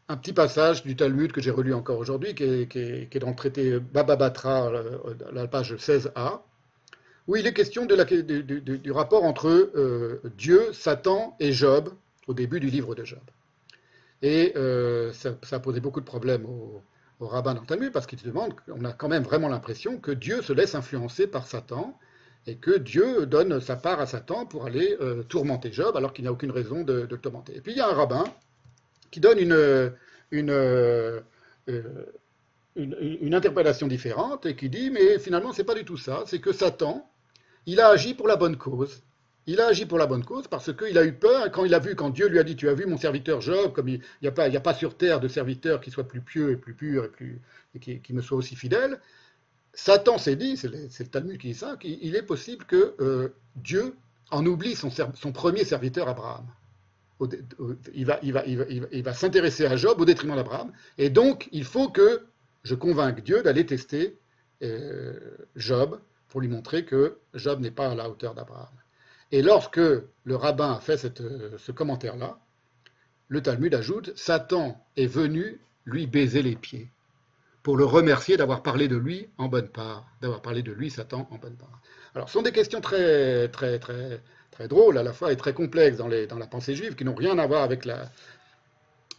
un 0.10 0.18
petit 0.18 0.32
passage 0.32 0.84
du 0.84 0.96
Talmud 0.96 1.34
que 1.34 1.42
j'ai 1.42 1.52
relu 1.52 1.74
encore 1.74 2.00
aujourd'hui, 2.00 2.34
qui, 2.34 2.44
est 2.44 3.20
dans 3.20 3.30
le 3.30 3.36
traité 3.36 3.80
Baba 3.80 4.16
Batra, 4.16 4.68
euh, 4.68 4.98
la 5.34 5.48
page 5.48 5.76
16a, 5.76 6.40
où 7.28 7.36
il 7.36 7.46
est 7.46 7.54
question 7.54 7.86
du, 7.86 8.92
rapport 8.92 9.26
entre 9.26 9.50
euh, 9.50 10.22
Dieu, 10.38 10.72
Satan 10.72 11.36
et 11.42 11.52
Job, 11.52 11.90
au 12.28 12.34
début 12.34 12.62
du 12.62 12.70
livre 12.70 12.96
de 12.96 13.04
Job. 13.04 13.20
Et 14.22 14.54
euh, 14.56 15.12
ça, 15.12 15.36
a 15.52 15.60
posé 15.60 15.82
beaucoup 15.82 16.00
de 16.00 16.06
problèmes 16.06 16.46
au, 16.46 16.82
rabbin 17.20 17.54
dans 17.54 17.62
le 17.62 17.68
Talmud, 17.68 17.92
parce 17.92 18.08
qu'il 18.08 18.20
se 18.20 18.26
demande, 18.26 18.54
on 18.70 18.86
a 18.86 18.94
quand 18.94 19.10
même 19.10 19.24
vraiment 19.24 19.50
l'impression 19.50 20.00
que 20.00 20.12
Dieu 20.12 20.42
se 20.42 20.54
laisse 20.54 20.76
influencer 20.76 21.28
par 21.28 21.48
Satan, 21.48 21.98
et 22.48 22.56
que 22.56 22.78
Dieu 22.78 23.26
donne 23.26 23.60
sa 23.60 23.76
part 23.76 24.00
à 24.00 24.06
Satan 24.06 24.46
pour 24.46 24.66
aller 24.66 24.98
euh, 25.02 25.24
tourmenter 25.24 25.72
Job 25.72 25.96
alors 25.96 26.14
qu'il 26.14 26.26
n'a 26.26 26.32
aucune 26.32 26.52
raison 26.52 26.84
de, 26.84 27.08
le 27.10 27.18
tourmenter. 27.18 27.58
Et 27.58 27.62
puis 27.62 27.74
il 27.74 27.78
y 27.78 27.82
a 27.82 27.90
un 27.90 27.94
rabbin 27.94 28.24
qui 29.12 29.20
donne 29.20 29.38
une, 29.38 29.94
une, 30.32 30.50
euh, 30.50 31.20
une, 32.76 33.36
interprétation 33.36 33.88
différente 33.88 34.46
et 34.46 34.56
qui 34.56 34.70
dit 34.70 34.90
mais 34.90 35.20
finalement 35.20 35.52
c'est 35.52 35.66
pas 35.66 35.76
du 35.76 35.84
tout 35.84 35.98
ça, 35.98 36.24
c'est 36.26 36.40
que 36.40 36.54
Satan, 36.54 37.10
il 37.66 37.82
a 37.82 37.90
agi 37.90 38.14
pour 38.14 38.28
la 38.28 38.38
bonne 38.38 38.58
cause. 38.58 39.02
Il 39.50 39.62
a 39.62 39.68
agi 39.68 39.86
pour 39.86 39.98
la 39.98 40.08
bonne 40.08 40.26
cause 40.26 40.48
parce 40.48 40.74
qu'il 40.76 40.98
a 40.98 41.06
eu 41.06 41.14
peur 41.14 41.52
quand 41.52 41.64
il 41.64 41.74
a 41.74 41.80
vu, 41.80 41.96
quand 41.96 42.10
Dieu 42.10 42.28
lui 42.28 42.40
a 42.40 42.44
dit 42.44 42.56
Tu 42.58 42.68
as 42.68 42.74
vu 42.74 42.86
mon 42.86 42.98
serviteur 42.98 43.40
Job, 43.40 43.72
comme 43.72 43.88
il 43.88 44.02
n'y 44.22 44.28
a, 44.28 44.32
pas, 44.32 44.74
sur 44.74 44.98
terre 44.98 45.22
de 45.22 45.30
serviteur 45.30 45.80
qui 45.80 45.90
soit 45.90 46.06
plus 46.06 46.20
pieux 46.20 46.52
et 46.52 46.58
plus 46.58 46.74
pur 46.74 47.06
et, 47.06 47.08
plus, 47.08 47.40
qui, 47.80 48.14
me 48.14 48.22
soit 48.22 48.38
aussi 48.38 48.58
fidèle, 48.58 49.00
Satan 49.78 50.18
s'est 50.18 50.36
dit, 50.36 50.58
c'est 50.58 50.70
le, 50.70 51.06
Talmud 51.08 51.38
qui 51.38 51.50
dit 51.50 51.54
ça, 51.54 51.78
qu'il 51.80 52.16
est 52.16 52.24
possible 52.24 52.66
que 52.66 52.96
euh, 53.00 53.30
Dieu 53.56 53.96
en 54.32 54.44
oublie 54.44 54.76
son, 54.76 54.90
premier 55.32 55.66
serviteur 55.66 56.10
Abraham. 56.10 56.48
il 57.94 58.06
va, 58.06 59.14
s'intéresser 59.14 59.68
à 59.68 59.76
Job 59.76 60.02
au 60.02 60.06
détriment 60.06 60.36
d'Abraham. 60.36 60.72
Et 60.98 61.12
donc, 61.12 61.48
il 61.52 61.64
faut 61.64 61.90
que 61.90 62.26
je 62.64 62.74
convainque 62.74 63.22
Dieu 63.22 63.44
d'aller 63.44 63.68
tester 63.68 64.18
euh, 64.64 65.14
Job 65.56 66.02
pour 66.30 66.42
lui 66.42 66.48
montrer 66.48 66.84
que 66.84 67.20
Job 67.36 67.60
n'est 67.62 67.70
pas 67.70 67.92
à 67.92 67.96
la 67.96 68.10
hauteur 68.10 68.34
d'Abraham. 68.34 68.74
Et 69.32 69.44
lorsque 69.44 69.78
le 69.78 70.36
rabbin 70.36 70.74
a 70.74 70.80
fait 70.80 70.98
ce 70.98 71.72
commentaire-là, 71.72 72.40
le 73.28 73.42
Talmud 73.44 73.76
ajoute 73.76 74.18
Satan 74.18 74.84
est 74.98 75.06
venu 75.06 75.62
lui 75.86 76.08
baiser 76.08 76.42
les 76.42 76.56
pieds 76.56 76.90
pour 77.64 77.78
le 77.78 77.86
remercier 77.86 78.38
d'avoir 78.38 78.64
parlé 78.64 78.88
de 78.88 78.96
lui 78.96 79.28
en 79.38 79.48
bonne 79.48 79.68
part, 79.68 80.06
d'avoir 80.22 80.42
parlé 80.42 80.62
de 80.62 80.72
lui, 80.72 80.90
Satan, 80.90 81.28
en 81.32 81.38
bonne 81.38 81.56
part. 81.56 81.82
Alors, 82.16 82.30
ce 82.30 82.34
sont 82.34 82.42
des 82.42 82.52
questions 82.52 82.82
très, 82.82 83.48
très, 83.50 83.78
très, 83.80 84.22
très 84.52 84.68
drôles 84.68 84.98
à 84.98 85.04
la 85.04 85.14
fois 85.14 85.32
et 85.32 85.38
très 85.38 85.54
complexes 85.54 85.98
dans, 85.98 86.08
la 86.08 86.48
pensée 86.48 86.76
juive 86.76 86.96
qui 86.96 87.06
n'ont 87.06 87.16
rien 87.16 87.38
à 87.38 87.46
voir 87.46 87.64
avec 87.64 87.86
la, 87.86 88.10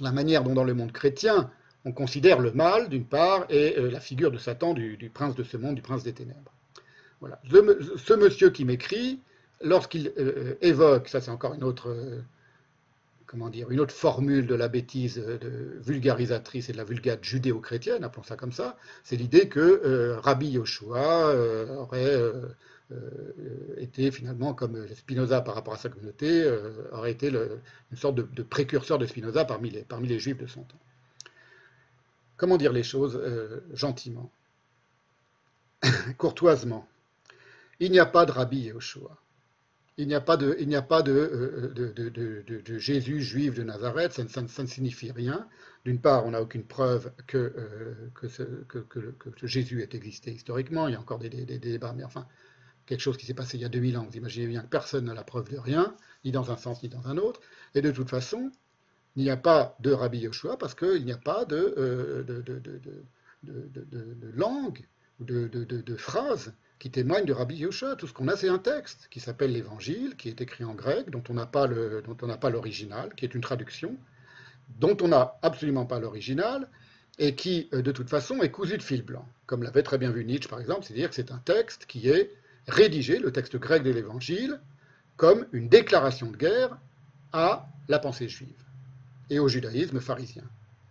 manière 0.01 0.43
dont 0.43 0.55
dans 0.55 0.65
le 0.65 0.75
monde 0.75 0.93
chrétien 0.93 1.51
on 1.85 1.93
considère 1.93 2.41
le 2.41 2.53
mal 2.53 2.89
d'une 2.89 3.05
part 3.05 3.47
et 3.49 3.79
euh, 3.79 3.91
la 3.91 4.01
figure 4.01 4.31
de 4.31 4.39
Satan, 4.39 4.75
du, 4.75 5.11
prince 5.15 5.37
de 5.37 5.45
ce 5.45 5.57
monde, 5.57 5.77
du 5.77 5.83
prince 5.83 6.03
des 6.03 6.13
ténèbres. 6.13 6.53
Voilà. 7.21 7.41
Ce, 7.49 8.15
monsieur 8.15 8.51
qui 8.51 8.65
m'écrit, 8.65 9.21
lorsqu'il 9.61 10.13
euh, 10.19 10.55
évoque, 10.61 11.09
ça 11.09 11.21
c'est 11.21 11.31
encore 11.31 11.55
une 11.55 11.63
autre, 11.63 11.95
comment 13.29 13.51
dire, 13.51 13.71
une 13.71 13.79
autre 13.79 13.95
formule 13.95 14.47
de 14.47 14.55
la 14.55 14.69
bêtise 14.69 15.17
de 15.19 15.79
vulgarisatrice 15.81 16.71
et 16.71 16.73
de 16.73 16.79
la 16.79 16.85
vulgate 16.85 17.23
judéo-chrétienne, 17.23 18.03
appelons 18.03 18.23
ça 18.23 18.37
comme 18.37 18.53
ça, 18.53 18.77
c'est 19.05 19.17
l'idée 19.17 19.49
que 19.49 19.61
euh, 19.61 20.19
Rabbi 20.21 20.49
Yoshua 20.49 21.29
euh, 21.29 21.77
aurait 21.77 22.17
euh, 22.17 22.49
été 23.77 24.11
finalement, 24.11 24.55
comme 24.55 24.89
Spinoza 24.95 25.43
par 25.43 25.55
rapport 25.55 25.75
à 25.75 25.77
sa 25.77 25.91
communauté, 25.91 26.51
aurait 26.91 27.13
été 27.13 27.29
une 27.29 27.97
sorte 27.99 28.15
de, 28.15 28.43
précurseur 28.43 28.99
de 28.99 29.05
Spinoza 29.05 29.45
parmi 29.45 29.69
les, 29.69 29.83
parmi 29.83 30.09
les 30.09 30.19
juifs 30.19 30.39
de 30.39 30.47
son 30.47 30.63
temps. 30.63 30.81
Comment 32.39 32.57
dire 32.57 32.73
les 32.73 32.83
choses 32.83 33.21
gentiment, 33.75 34.31
courtoisement. 36.17 36.89
Il 37.79 37.93
n'y 37.93 37.99
a 37.99 38.07
pas 38.07 38.25
de 38.25 38.33
Rabbi 38.33 38.61
Yoshua 38.61 39.15
il 39.99 40.07
n'y 40.07 40.15
a 40.15 40.21
pas 40.21 40.37
de, 40.37 40.57
Jésus 42.79 43.21
juif 43.21 43.55
de 43.55 43.65
Nazareth, 43.65 44.13
ça, 44.13 44.43
ne 44.43 44.67
signifie 44.67 45.11
rien. 45.11 45.47
D'une 45.85 46.01
part, 46.01 46.25
on 46.25 46.31
n'a 46.31 46.41
aucune 46.41 46.63
preuve 46.63 47.13
que, 47.27 47.37
euh, 47.37 48.11
que, 48.15 49.47
Jésus 49.47 49.83
ait 49.83 49.97
existé 49.97 50.31
historiquement, 50.33 50.87
il 50.87 50.93
y 50.93 50.95
a 50.95 51.01
encore 51.01 51.19
des, 51.19 51.29
débats, 51.29 51.93
mais 51.97 52.05
enfin, 52.05 52.27
quelque 52.87 53.01
chose 53.01 53.17
qui 53.17 53.27
s'est 53.27 53.35
passé 53.35 53.57
il 53.59 53.63
y 53.63 53.65
a 53.65 53.69
2000 53.69 53.99
ans, 53.99 54.07
vous 54.09 54.17
imaginez 54.17 54.47
bien 54.47 54.63
que 54.63 54.69
personne 54.69 55.07
n'a 55.07 55.15
la 55.15 55.25
preuve 55.25 55.51
de 55.51 55.59
rien, 55.59 55.97
ni 56.25 56.31
dans 56.31 56.53
un 56.53 56.57
sens 56.57 56.83
ni 56.83 56.89
dans 56.89 57.09
un 57.09 57.17
autre, 57.17 57.41
et 57.75 57.83
de 57.83 57.91
toute 57.91 58.09
façon, 58.09 58.53
il 59.17 59.25
n'y 59.25 59.31
a 59.31 59.37
pas 59.37 59.77
de 59.81 59.91
Rabbi 59.91 60.19
Yoshua 60.19 60.57
parce 60.59 60.77
qu'il 60.77 61.05
n'y 61.05 61.13
a 61.13 61.19
pas 61.19 61.45
de, 61.45 61.75
euh, 61.77 62.23
de, 63.43 64.31
langue, 64.35 64.87
de, 65.21 65.97
phrases 65.97 66.53
qui 66.79 66.91
témoigne 66.91 67.25
de 67.25 67.33
Rabbi 67.33 67.57
Yosha. 67.57 67.97
Tout 67.97 68.07
ce 68.07 68.13
qu'on 68.13 68.29
a, 68.29 68.37
c'est 68.37 68.49
un 68.49 68.59
texte 68.59 69.09
qui 69.11 69.21
s'appelle 69.21 69.53
l'Évangile, 69.53 70.17
qui 70.17 70.29
est 70.29 70.41
écrit 70.41 70.65
en 70.65 70.75
grec, 70.75 71.11
dont 71.11 71.23
on 71.29 71.35
n'a 71.35 71.47
pas 71.47 71.67
l'original, 72.51 73.15
qui 73.15 73.25
est 73.25 73.35
une 73.35 73.41
traduction, 73.41 73.97
dont 74.79 74.97
on 75.01 75.09
n'a 75.09 75.39
absolument 75.43 75.87
pas 75.87 75.99
l'original, 75.99 76.69
et 77.19 77.35
qui, 77.35 77.69
euh, 77.73 77.83
de 77.83 77.91
toute 77.91 78.09
façon, 78.09 78.41
est 78.43 78.51
cousu 78.51 78.77
de 78.79 78.83
fil 78.83 79.03
blanc, 79.03 79.27
comme 79.47 79.63
l'avait 79.63 79.83
très 79.83 79.99
bien 79.99 80.11
vu 80.11 80.25
Nietzsche, 80.25 80.49
par 80.49 80.61
exemple, 80.61 80.85
c'est-à-dire 80.85 81.09
que 81.09 81.15
c'est 81.15 81.33
un 81.33 81.39
texte 81.39 81.87
qui 81.87 82.09
est 82.09 82.31
rédigé, 82.69 83.19
le 83.19 83.33
texte 83.33 83.57
grec 83.57 83.83
de 83.83 83.91
l'Évangile, 83.91 84.61
comme 85.17 85.47
une 85.53 85.69
déclaration 85.69 86.31
de 86.31 86.37
guerre 86.37 86.79
à 87.33 87.69
la 87.89 87.99
pensée 87.99 88.29
juive 88.29 88.63
et 89.31 89.39
au 89.39 89.49
judaïsme 89.49 90.01
pharisien, 90.01 90.45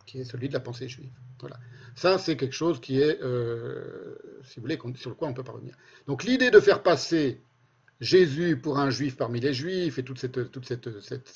qui 0.05 0.19
est 0.19 0.25
celui 0.25 0.49
de 0.49 0.53
la 0.53 0.59
pensée 0.59 0.89
juive. 0.89 1.11
Voilà. 1.39 1.57
Ça, 1.97 2.19
c'est 2.19 2.38
quelque 2.38 2.53
chose 2.53 2.79
qui 2.79 3.01
est, 3.01 3.19
euh, 3.23 4.15
si 4.43 4.60
vous 4.60 4.62
voulez, 4.62 4.77
sur 4.97 5.10
le 5.10 5.15
quoi 5.15 5.27
on 5.27 5.33
peut 5.33 5.43
pas 5.43 5.53
revenir. 5.53 5.75
Donc 6.05 6.23
l'idée 6.23 6.51
de 6.51 6.60
faire 6.60 6.83
passer 6.83 7.41
Jésus 7.99 8.55
pour 8.55 8.77
un 8.77 8.91
juif 8.91 9.17
parmi 9.17 9.39
les 9.39 9.51
juifs 9.51 9.97
et 9.97 10.03
toute 10.03 10.19
cette, 10.19 10.51
toute 10.51 10.67
cette, 10.67 11.01
cette, 11.01 11.27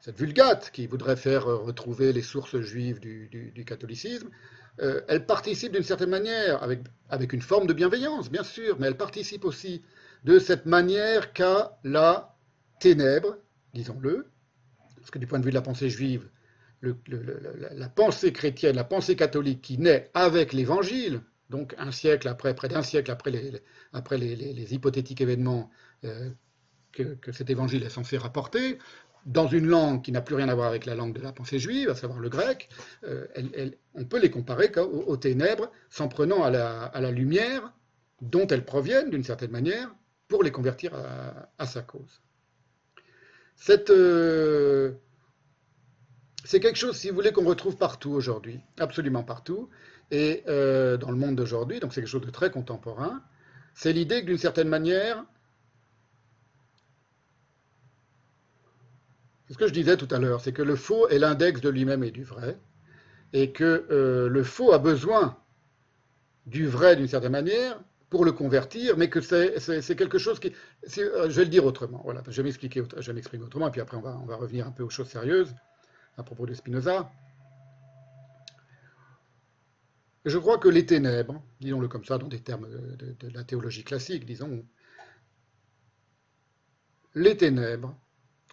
cette, 0.00 0.18
vulgate 0.18 0.70
qui 0.72 0.86
voudrait 0.86 1.16
faire 1.16 1.44
retrouver 1.44 2.14
les 2.14 2.22
sources 2.22 2.58
juives 2.58 3.00
du, 3.00 3.28
du, 3.28 3.64
catholicisme, 3.66 4.30
euh, 4.80 5.02
elle 5.08 5.26
participe 5.26 5.72
d'une 5.72 5.82
certaine 5.82 6.08
manière, 6.08 6.62
avec, 6.62 6.80
avec 7.10 7.34
une 7.34 7.42
forme 7.42 7.66
de 7.66 7.74
bienveillance, 7.74 8.30
bien 8.30 8.44
sûr, 8.44 8.78
mais 8.78 8.86
elle 8.86 8.96
participe 8.96 9.44
aussi 9.44 9.82
de 10.24 10.38
cette 10.38 10.64
manière 10.64 11.34
qu'a 11.34 11.78
la 11.84 12.34
ténèbre, 12.80 13.36
disons-le, 13.74 14.26
parce 14.96 15.10
que 15.10 15.18
du 15.18 15.26
point 15.26 15.38
de 15.38 15.44
vue 15.44 15.50
de 15.50 15.54
la 15.56 15.60
pensée 15.60 15.90
juive, 15.90 16.26
la 16.82 17.88
pensée 17.88 18.32
chrétienne, 18.32 18.76
la 18.76 18.84
pensée 18.84 19.16
catholique 19.16 19.62
qui 19.62 19.78
naît 19.78 20.10
avec 20.14 20.52
l'Évangile, 20.52 21.20
donc 21.50 21.74
un 21.78 21.90
siècle 21.90 22.28
après, 22.28 22.54
près 22.54 22.68
d'un 22.68 22.82
siècle 22.82 23.10
après 23.10 24.18
les, 24.18 24.74
hypothétiques 24.74 25.20
événements 25.20 25.70
euh, 26.04 26.30
que, 26.92 27.32
cet 27.32 27.50
Évangile 27.50 27.82
est 27.82 27.90
censé 27.90 28.16
rapporter, 28.16 28.78
dans 29.26 29.48
une 29.48 29.66
langue 29.66 30.02
qui 30.02 30.12
n'a 30.12 30.20
plus 30.20 30.36
rien 30.36 30.48
à 30.48 30.54
voir 30.54 30.68
avec 30.68 30.86
la 30.86 30.94
langue 30.94 31.12
de 31.12 31.20
la 31.20 31.32
pensée 31.32 31.58
juive, 31.58 31.90
à 31.90 31.94
savoir 31.94 32.20
le 32.20 32.28
grec, 32.28 32.68
euh, 33.04 33.26
on 33.94 34.04
peut 34.04 34.20
les 34.20 34.30
comparer 34.30 34.70
aux, 34.78 35.16
ténèbres, 35.16 35.70
s'en 35.90 36.08
prenant 36.08 36.44
à 36.44 36.50
la, 36.50 37.10
lumière 37.10 37.72
dont 38.22 38.46
elles 38.46 38.64
proviennent 38.64 39.10
d'une 39.10 39.24
certaine 39.24 39.50
manière 39.50 39.92
pour 40.28 40.42
les 40.42 40.52
convertir 40.52 40.92
à, 41.58 41.66
sa 41.66 41.82
cause. 41.82 42.22
Cette, 43.56 43.90
euh, 43.90 44.92
c'est 46.46 46.60
quelque 46.60 46.76
chose, 46.76 46.96
si 46.96 47.10
vous 47.10 47.16
voulez, 47.16 47.32
qu'on 47.32 47.44
retrouve 47.44 47.76
partout 47.76 48.12
aujourd'hui, 48.12 48.60
absolument 48.78 49.24
partout, 49.24 49.68
et 50.12 50.44
euh, 50.46 50.96
dans 50.96 51.10
le 51.10 51.16
monde 51.16 51.34
d'aujourd'hui, 51.34 51.80
donc 51.80 51.92
c'est 51.92 52.00
quelque 52.00 52.10
chose 52.10 52.24
de 52.24 52.30
très 52.30 52.50
contemporain. 52.50 53.20
C'est 53.74 53.92
l'idée 53.92 54.20
que 54.20 54.26
d'une 54.26 54.38
certaine 54.38 54.68
manière, 54.68 55.24
c'est 59.46 59.54
ce 59.54 59.58
que 59.58 59.66
je 59.66 59.72
disais 59.72 59.96
tout 59.96 60.08
à 60.12 60.20
l'heure, 60.20 60.40
c'est 60.40 60.52
que 60.52 60.62
le 60.62 60.76
faux 60.76 61.08
est 61.08 61.18
l'index 61.18 61.60
de 61.60 61.68
lui-même 61.68 62.04
et 62.04 62.12
du 62.12 62.22
vrai, 62.22 62.56
et 63.32 63.50
que 63.50 63.86
euh, 63.90 64.28
le 64.28 64.44
faux 64.44 64.72
a 64.72 64.78
besoin 64.78 65.36
du 66.46 66.68
vrai 66.68 66.94
d'une 66.94 67.08
certaine 67.08 67.32
manière 67.32 67.80
pour 68.08 68.24
le 68.24 68.30
convertir, 68.30 68.96
mais 68.96 69.10
que 69.10 69.20
c'est 69.20 69.96
quelque 69.96 70.18
chose 70.18 70.38
qui... 70.38 70.52
Euh, 70.98 71.28
je 71.28 71.36
vais 71.36 71.44
le 71.44 71.50
dire 71.50 71.64
autrement, 71.64 72.02
voilà, 72.04 72.22
je 72.28 72.36
vais 72.36 72.44
m'expliquer, 72.44 72.82
autrement, 72.82 73.66
et 73.66 73.72
puis 73.72 73.80
après 73.80 73.96
on 73.96 74.00
va, 74.00 74.16
on 74.22 74.26
va 74.26 74.36
revenir 74.36 74.64
un 74.64 74.70
peu 74.70 74.84
aux 74.84 74.90
choses 74.90 75.08
sérieuses 75.08 75.52
à 76.16 76.22
propos 76.22 76.46
de 76.46 76.54
Spinoza. 76.54 77.10
Je 80.24 80.38
crois 80.38 80.58
que 80.58 80.68
les 80.68 80.84
ténèbres, 80.84 81.40
disons-le 81.60 81.88
comme 81.88 82.04
ça 82.04 82.18
dans 82.18 82.26
des 82.26 82.40
termes 82.40 82.68
de, 82.68 83.28
la 83.28 83.44
théologie 83.44 83.84
classique, 83.84 84.26
disons, 84.26 84.66
les 87.14 87.36
ténèbres 87.36 87.96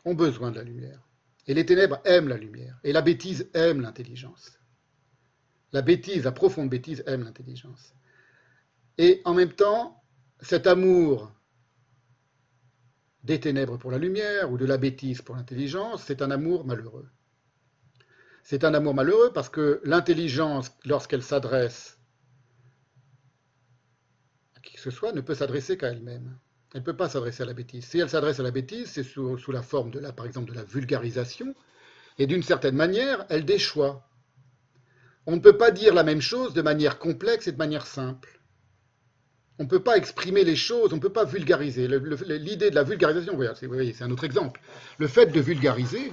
ont 0.06 0.13
besoin 0.13 0.52
de 0.52 0.58
la 0.58 0.63
lumière. 0.63 1.02
Et 1.47 1.54
les 1.54 1.65
ténèbres 1.65 1.99
aiment 2.06 2.30
la 2.30 2.38
lumière. 2.38 2.80
Et 2.84 2.93
la 2.93 3.02
bêtise 3.02 3.49
aime 3.54 3.82
l'intelligence. 3.82 4.60
La 5.71 5.82
bêtise, 5.82 6.23
la 6.23 6.32
profonde 6.32 6.69
bêtise 6.69 7.04
aime 7.08 7.23
l'intelligence. 7.23 7.95
Et 8.97 9.21
en 9.26 9.34
même 9.34 9.54
temps, 9.54 10.04
cet 10.41 10.67
amour 10.67 11.34
des 13.23 13.39
ténèbres 13.39 13.78
pour 13.78 13.89
la 13.89 13.97
lumière 13.97 14.52
ou 14.52 14.58
de 14.58 14.65
la 14.65 14.78
bêtise 14.78 15.21
pour 15.21 15.36
l'intelligence, 15.36 16.04
c'est 16.04 16.21
un 16.21 16.30
amour 16.30 16.65
malheureux. 16.65 17.10
C'est 18.43 18.65
un 18.65 18.73
amour 18.73 18.93
malheureux 18.93 19.32
parce 19.34 19.49
que 19.49 19.82
l'intelligence, 19.86 20.71
lorsqu'elle 20.86 21.23
s'adresse 21.23 21.97
à 24.58 24.60
qui 24.60 24.73
que 24.73 24.82
ce 24.82 24.91
soit, 24.91 25.13
ne 25.13 25.21
peut 25.21 25.34
s'adresser 25.34 25.77
qu'à 25.77 25.88
elle-même. 25.88 26.38
Elle 26.73 26.82
ne 26.82 26.86
peut 26.86 26.95
pas 26.95 27.08
s'adresser 27.08 27.43
à 27.43 27.45
la 27.45 27.53
bêtise. 27.53 27.86
Si 27.86 27.99
elle 27.99 28.10
s'adresse 28.10 28.39
à 28.39 28.43
la 28.43 28.51
bêtise, 28.51 28.89
c'est 28.89 29.03
sous, 29.03 29.38
la 29.51 29.62
forme, 29.62 29.91
de 29.91 29.99
la, 29.99 30.12
par 30.12 30.25
exemple, 30.25 30.51
de 30.51 30.56
la 30.56 30.63
vulgarisation, 30.63 31.56
et 32.17 32.27
d'une 32.27 32.43
certaine 32.43 32.75
manière, 32.75 33.25
elle 33.29 33.45
déchoit. 33.45 34.08
On 35.25 35.38
ne 35.38 35.41
peut 35.41 35.58
pas 35.58 35.71
dire 35.71 35.93
la 35.93 36.03
même 36.03 36.21
chose 36.21 36.53
de 36.53 36.62
manière 36.62 36.99
complexe 36.99 37.47
et 37.47 37.53
de 37.53 37.58
manière 37.58 37.88
simple. 37.88 38.41
On 39.58 39.63
ne 39.63 39.69
peut 39.69 39.84
pas 39.84 39.97
exprimer 39.97 40.43
les 40.43 40.56
choses, 40.56 40.91
on 40.91 40.97
ne 40.97 41.01
peut 41.01 41.13
pas 41.13 41.25
vulgariser. 41.25 41.88
L'idée 41.88 42.71
de 42.71 42.75
la 42.75 42.84
vulgarisation, 42.84 43.34
vous 43.34 43.67
voyez, 43.67 43.93
c'est 43.93 44.03
un 44.03 44.12
autre 44.12 44.25
exemple. 44.25 44.60
Le 44.97 45.08
fait 45.08 45.27
de 45.27 45.39
vulgariser, 45.39 46.12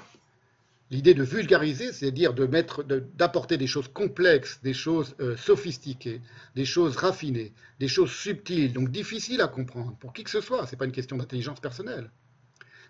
l'idée 0.90 1.14
de 1.14 1.22
vulgariser, 1.22 1.92
c'est-à-dire 1.92 2.34
d'apporter 2.34 3.56
des 3.56 3.66
choses 3.66 3.88
complexes, 3.88 4.60
des 4.62 4.74
choses 4.74 5.14
euh, 5.20 5.36
sophistiquées, 5.36 6.20
des 6.56 6.64
choses 6.64 6.96
raffinées, 6.96 7.52
des 7.78 7.88
choses 7.88 8.10
subtiles, 8.10 8.72
donc 8.72 8.90
difficiles 8.90 9.40
à 9.40 9.48
comprendre 9.48 9.96
pour 9.98 10.12
qui 10.12 10.24
que 10.24 10.30
ce 10.30 10.40
soit. 10.40 10.66
Ce 10.66 10.72
n'est 10.72 10.78
pas 10.78 10.86
une 10.86 10.92
question 10.92 11.16
d'intelligence 11.16 11.60
personnelle. 11.60 12.10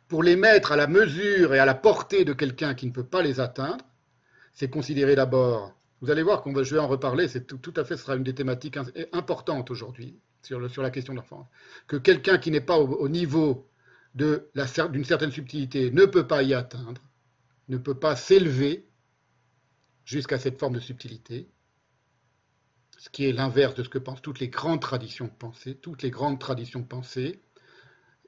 Pour 0.09 0.23
les 0.23 0.35
mettre 0.35 0.73
à 0.73 0.77
la 0.77 0.87
mesure 0.87 1.55
et 1.55 1.59
à 1.59 1.67
la 1.67 1.75
portée 1.75 2.25
de 2.25 2.33
quelqu'un 2.33 2.75
qui 2.75 2.87
ne 2.87 2.93
peut 2.93 3.05
pas 3.05 3.23
les 3.23 3.39
atteindre, 3.39 3.85
c'est 4.55 4.71
considérer 4.71 5.15
d'abord. 5.15 5.73
Vous 6.01 6.11
allez 6.11 6.23
voir 6.23 6.43
qu'on 6.43 6.63
je 6.63 6.75
vais 6.75 6.81
en 6.81 6.89
reparler. 6.89 7.29
C'est 7.29 7.47
tout, 7.47 7.75
à 7.77 7.85
fait, 7.85 7.97
ce 7.97 8.03
sera 8.03 8.17
une 8.17 8.25
des 8.25 8.35
thématiques 8.35 8.79
importantes 9.13 9.71
aujourd'hui 9.71 10.19
sur, 10.43 10.71
sur, 10.71 10.83
la 10.83 10.91
question 10.91 11.13
de 11.13 11.19
l'enfance. 11.19 11.47
Que 11.87 11.97
quelqu'un 11.97 12.39
qui 12.39 12.51
n'est 12.51 12.63
pas 12.63 12.79
au, 12.79 13.09
niveau 13.09 13.69
d'une 14.15 15.05
certaine 15.05 15.31
subtilité 15.31 15.91
ne 15.91 16.07
peut 16.07 16.27
pas 16.27 16.43
y 16.43 16.55
atteindre, 16.55 17.03
ne 17.71 17.79
peut 17.79 17.99
pas 17.99 18.17
s'élever 18.17 18.87
jusqu'à 20.05 20.39
cette 20.39 20.59
forme 20.59 20.75
de 20.75 20.81
subtilité, 20.81 21.49
ce 22.99 23.09
qui 23.09 23.25
est 23.25 23.33
l'inverse 23.33 23.75
de 23.75 23.83
ce 23.83 23.89
que 23.89 23.99
pensent 23.99 24.23
toutes 24.23 24.41
les 24.41 24.49
grandes 24.49 24.81
traditions 24.81 25.27
de 25.27 25.33
pensée. 25.33 25.75
Toutes 25.77 26.03
les 26.03 26.11
grandes 26.11 26.39
traditions 26.39 26.81
de 26.81 26.87
pensée 26.87 27.41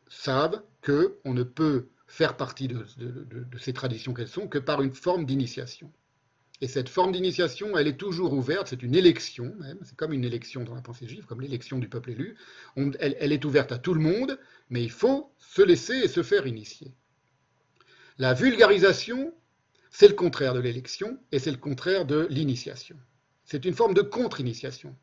savent 0.09 0.63
qu'on 0.83 1.35
ne 1.35 1.43
peut 1.43 1.89
faire 2.07 2.37
partie 2.37 2.69
de, 2.69 2.87
ces 3.59 3.73
traditions 3.73 4.15
qu'elles 4.15 4.29
sont 4.29 4.49
que 4.49 4.59
par 4.59 4.81
une 4.83 4.95
forme 4.95 5.27
d'initiation. 5.27 5.93
Et 6.61 6.69
cette 6.69 6.89
forme 6.89 7.11
d'initiation, 7.11 7.77
elle 7.77 7.89
est 7.89 7.97
toujours 7.97 8.33
ouverte, 8.33 8.69
c'est 8.69 8.83
une 8.83 8.95
élection 8.95 9.57
c'est 9.83 9.97
comme 9.97 10.13
une 10.13 10.25
élection 10.25 10.63
dans 10.63 10.75
la 10.75 10.83
pensée 10.83 11.09
juive, 11.09 11.27
comme 11.27 11.41
l'élection 11.41 11.79
du 11.79 11.89
peuple 11.89 12.11
élu. 12.11 12.37
elle, 12.77 13.33
est 13.33 13.45
ouverte 13.45 13.73
à 13.73 13.79
tout 13.79 13.95
le 13.95 14.01
monde, 14.01 14.39
mais 14.71 14.85
il 14.85 14.91
faut 14.91 15.35
se 15.39 15.63
laisser 15.63 15.95
et 15.95 16.09
se 16.09 16.23
faire 16.23 16.47
initier. 16.47 16.95
La 18.23 18.35
vulgarisation, 18.35 19.35
c'est 19.91 20.07
le 20.07 20.15
contraire 20.15 20.55
de 20.55 20.61
l'élection 20.61 21.19
et 21.33 21.41
c'est 21.41 21.51
le 21.51 21.57
contraire 21.57 22.07
de 22.07 22.29
l'initiation. 22.31 22.97
C'est 23.45 23.65
une 23.65 23.75
forme 23.75 23.95
de 23.95 24.01
contre-initiation, 24.01 24.95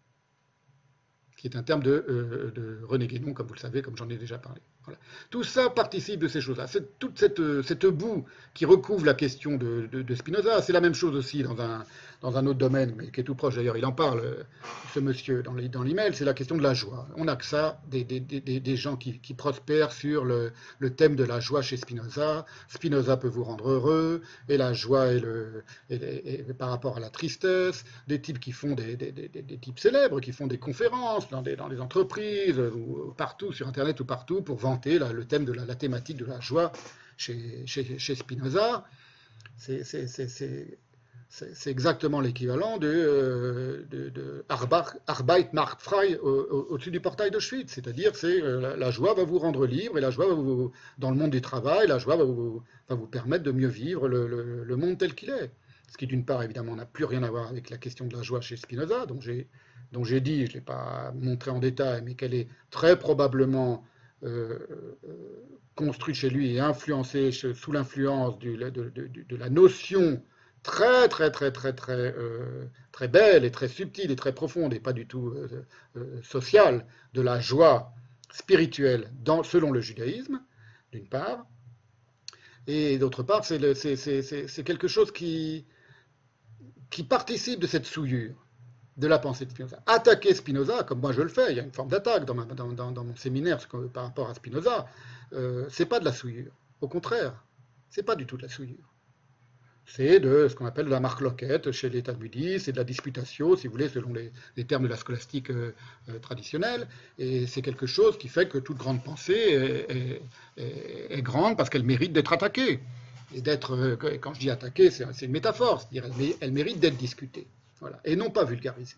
qui 1.35 1.47
est 1.47 1.57
un 1.57 1.63
terme 1.63 1.83
de, 1.83 2.05
euh, 2.07 2.79
René 2.85 3.07
Guénon, 3.07 3.33
comme 3.33 3.47
vous 3.47 3.55
le 3.55 3.59
savez, 3.59 3.81
comme 3.81 3.97
j'en 3.97 4.07
ai 4.07 4.15
déjà 4.15 4.37
parlé. 4.37 4.61
Tout 5.29 5.43
ça 5.43 5.69
participe 5.69 6.19
de 6.21 6.27
ces 6.27 6.41
choses-là. 6.41 6.67
C'est 6.67 6.99
toute 6.99 7.19
cette, 7.19 7.41
cette, 7.63 7.85
boue 7.85 8.25
qui 8.53 8.65
recouvre 8.65 9.05
la 9.05 9.13
question 9.13 9.57
de, 9.57 10.15
Spinoza. 10.15 10.61
C'est 10.61 10.73
la 10.73 10.81
même 10.81 10.93
chose 10.93 11.15
aussi 11.15 11.43
dans 11.43 12.37
un, 12.37 12.45
autre 12.45 12.59
domaine, 12.59 12.93
mais 12.97 13.11
qui 13.11 13.21
est 13.21 13.23
tout 13.23 13.35
proche 13.35 13.55
d'ailleurs, 13.55 13.77
il 13.77 13.85
en 13.85 13.91
parle, 13.91 14.45
ce 14.93 14.99
monsieur, 14.99 15.41
dans 15.43 15.83
l'email, 15.83 16.13
c'est 16.13 16.25
la 16.25 16.33
question 16.33 16.57
de 16.57 16.63
la 16.63 16.73
joie. 16.73 17.07
On 17.15 17.25
n'a 17.25 17.35
que 17.35 17.45
ça, 17.45 17.81
des, 17.89 18.75
gens 18.75 18.95
qui, 18.95 19.33
prospèrent 19.33 19.91
sur 19.91 20.25
le, 20.25 20.51
thème 20.95 21.15
de 21.15 21.23
la 21.23 21.39
joie 21.39 21.61
chez 21.61 21.77
Spinoza. 21.77 22.45
Spinoza 22.67 23.17
peut 23.17 23.27
vous 23.27 23.43
rendre 23.43 23.69
heureux, 23.69 24.21
et 24.47 24.57
la 24.57 24.73
joie 24.73 25.07
est, 25.07 26.53
par 26.57 26.69
rapport 26.69 26.97
à 26.97 26.99
la 26.99 27.09
tristesse, 27.09 27.85
des 28.07 28.21
types 28.21 28.39
qui 28.39 28.51
font 28.51 28.75
des, 28.75 28.97
types 29.61 29.79
célèbres, 29.79 30.19
qui 30.19 30.31
font 30.31 30.47
des 30.47 30.57
conférences 30.57 31.29
dans 31.29 31.41
dans 31.41 31.67
les 31.67 31.79
entreprises, 31.79 32.59
ou 32.59 33.13
partout, 33.15 33.53
sur 33.53 33.67
Internet 33.67 33.99
ou 33.99 34.05
partout, 34.05 34.41
pour 34.41 34.59
le 34.85 35.23
thème 35.23 35.45
de 35.45 35.53
la, 35.53 35.75
thématique 35.75 36.17
de 36.17 36.25
la 36.25 36.39
joie 36.39 36.71
chez, 37.17 37.63
chez, 37.65 37.97
chez 37.97 38.15
Spinoza. 38.15 38.85
C'est 41.29 41.69
exactement 41.69 42.21
l'équivalent 42.21 42.77
de, 42.77 42.87
euh, 42.87 43.85
de, 43.91 44.45
Arbeit 44.49 45.49
macht 45.53 45.79
frei 45.79 46.17
au-dessus 46.17 46.89
du 46.89 47.01
portail 47.01 47.29
de. 47.29 47.39
C'est-à-dire, 47.39 48.15
c'est 48.15 48.41
euh, 48.41 48.75
la, 48.75 48.91
joie 48.91 49.13
va 49.13 49.23
vous 49.23 49.37
rendre 49.37 49.67
libre 49.67 49.97
et 49.99 50.01
la 50.01 50.09
joie 50.09 50.27
va 50.27 50.33
vous, 50.33 50.71
dans 50.97 51.11
le 51.11 51.17
monde 51.17 51.29
du 51.29 51.41
travail, 51.41 51.87
la 51.87 51.99
joie 51.99 52.15
va 52.15 52.23
vous, 52.23 52.63
va 52.87 52.95
vous 52.95 53.05
permettre 53.05 53.43
de 53.43 53.51
mieux 53.51 53.67
vivre 53.67 54.07
le, 54.07 54.27
le, 54.63 54.75
monde 54.75 54.97
tel 54.97 55.13
qu'il 55.13 55.29
est. 55.29 55.51
Ce 55.91 55.97
qui, 55.97 56.07
d'une 56.07 56.25
part, 56.25 56.41
évidemment, 56.41 56.75
n'a 56.75 56.85
plus 56.85 57.05
rien 57.05 57.21
à 57.21 57.29
voir 57.29 57.47
avec 57.47 57.69
la 57.69 57.77
question 57.77 58.05
de 58.07 58.15
la 58.15 58.23
joie 58.23 58.41
chez 58.41 58.57
Spinoza, 58.57 59.05
dont 59.05 59.21
j'ai 59.21 60.21
dit, 60.21 60.45
je 60.45 60.49
ne 60.49 60.53
l'ai 60.55 60.61
pas 60.61 61.13
montré 61.15 61.51
en 61.51 61.59
détail, 61.59 62.01
mais 62.03 62.15
qu'elle 62.15 62.33
est 62.33 62.47
très 62.71 62.97
probablement 62.97 63.83
euh, 64.23 64.97
construite 65.75 66.17
chez 66.17 66.29
lui 66.29 66.55
et 66.55 66.59
influencée 66.59 67.31
sous 67.31 67.71
l'influence 67.71 68.37
de, 68.39 69.35
la 69.35 69.49
notion 69.49 70.21
très 70.61 71.07
très 71.07 71.31
très 71.31 71.53
très 71.53 71.73
très 71.73 72.13
euh, 72.17 72.65
très 72.91 73.07
belle 73.07 73.45
et 73.45 73.51
très 73.51 73.69
subtile 73.69 74.11
et 74.11 74.15
très 74.17 74.33
profonde 74.33 74.73
et 74.73 74.81
pas 74.81 74.91
du 74.91 75.07
tout 75.07 75.29
euh, 75.29 75.65
euh, 75.95 76.21
sociale 76.21 76.85
de 77.13 77.21
la 77.21 77.39
joie 77.39 77.93
spirituelle 78.31 79.09
dans, 79.23 79.41
selon 79.41 79.71
le 79.71 79.79
judaïsme, 79.79 80.41
d'une 80.91 81.07
part, 81.07 81.47
et 82.67 82.99
d'autre 82.99 83.23
part, 83.23 83.45
c'est 83.45 84.63
quelque 84.63 84.87
chose 84.87 85.11
qui, 85.11 85.65
qui 86.89 87.03
participe 87.03 87.59
de 87.59 87.67
cette 87.67 87.85
souillure 87.85 88.35
de 88.99 89.07
la 89.07 89.19
pensée 89.19 89.45
de 89.45 89.51
Spinoza. 89.51 89.79
Attaquer 89.85 90.33
Spinoza, 90.33 90.83
comme 90.83 90.99
moi 90.99 91.11
je 91.11 91.21
le 91.21 91.29
fais, 91.29 91.51
il 91.51 91.57
y 91.57 91.59
a 91.59 91.63
une 91.63 91.71
forme 91.71 91.89
d'attaque 91.89 92.25
dans, 92.25 92.35
mon 92.35 93.15
séminaire 93.15 93.59
par 93.93 94.03
rapport 94.03 94.29
à 94.29 94.33
Spinoza, 94.33 94.87
euh, 95.33 95.65
c'est 95.69 95.85
pas 95.85 95.99
de 95.99 96.05
la 96.05 96.13
souillure. 96.13 96.51
Au 96.81 96.87
contraire, 96.87 97.33
c'est 97.89 98.03
pas 98.03 98.15
du 98.15 98.25
tout 98.25 98.37
de 98.37 98.43
la 98.43 98.49
souillure 98.49 98.89
c'est 99.89 100.19
de 100.19 100.47
ce 100.47 100.55
qu'on 100.55 100.65
appelle 100.65 100.85
de 100.85 100.91
la 100.91 100.99
marque 100.99 101.21
loquette 101.21 101.71
chez 101.71 101.89
les 101.89 102.03
Talmudistes, 102.03 102.65
c'est 102.65 102.71
de 102.71 102.77
la 102.77 102.83
disputation, 102.83 103.55
si 103.55 103.67
vous 103.67 103.73
voulez, 103.73 103.89
selon 103.89 104.13
les, 104.13 104.31
termes 104.65 104.83
de 104.83 104.87
la 104.87 104.95
scolastique 104.95 105.49
euh, 105.49 105.73
euh, 106.09 106.19
traditionnelle. 106.19 106.87
Et 107.17 107.47
c'est 107.47 107.61
quelque 107.61 107.87
chose 107.87 108.17
qui 108.17 108.27
fait 108.27 108.47
que 108.47 108.59
toute 108.59 108.77
grande 108.77 109.03
pensée 109.03 110.21
est, 110.57 111.21
grande 111.21 111.57
parce 111.57 111.69
qu'elle 111.69 111.83
mérite 111.83 112.13
d'être 112.13 112.33
attaquée. 112.33 112.79
Et 113.33 113.41
d'être, 113.41 113.75
euh, 113.75 113.95
quand 114.21 114.33
je 114.33 114.39
dis 114.39 114.49
attaquée, 114.49 114.91
c'est, 114.91 115.05
une 115.21 115.31
métaphore, 115.31 115.81
c'est-à-dire 115.81 116.11
elle, 116.41 116.51
mérite 116.51 116.79
d'être 116.79 116.97
discutée. 116.97 117.47
Et 118.05 118.15
non 118.15 118.29
pas 118.29 118.43
vulgarisée. 118.43 118.97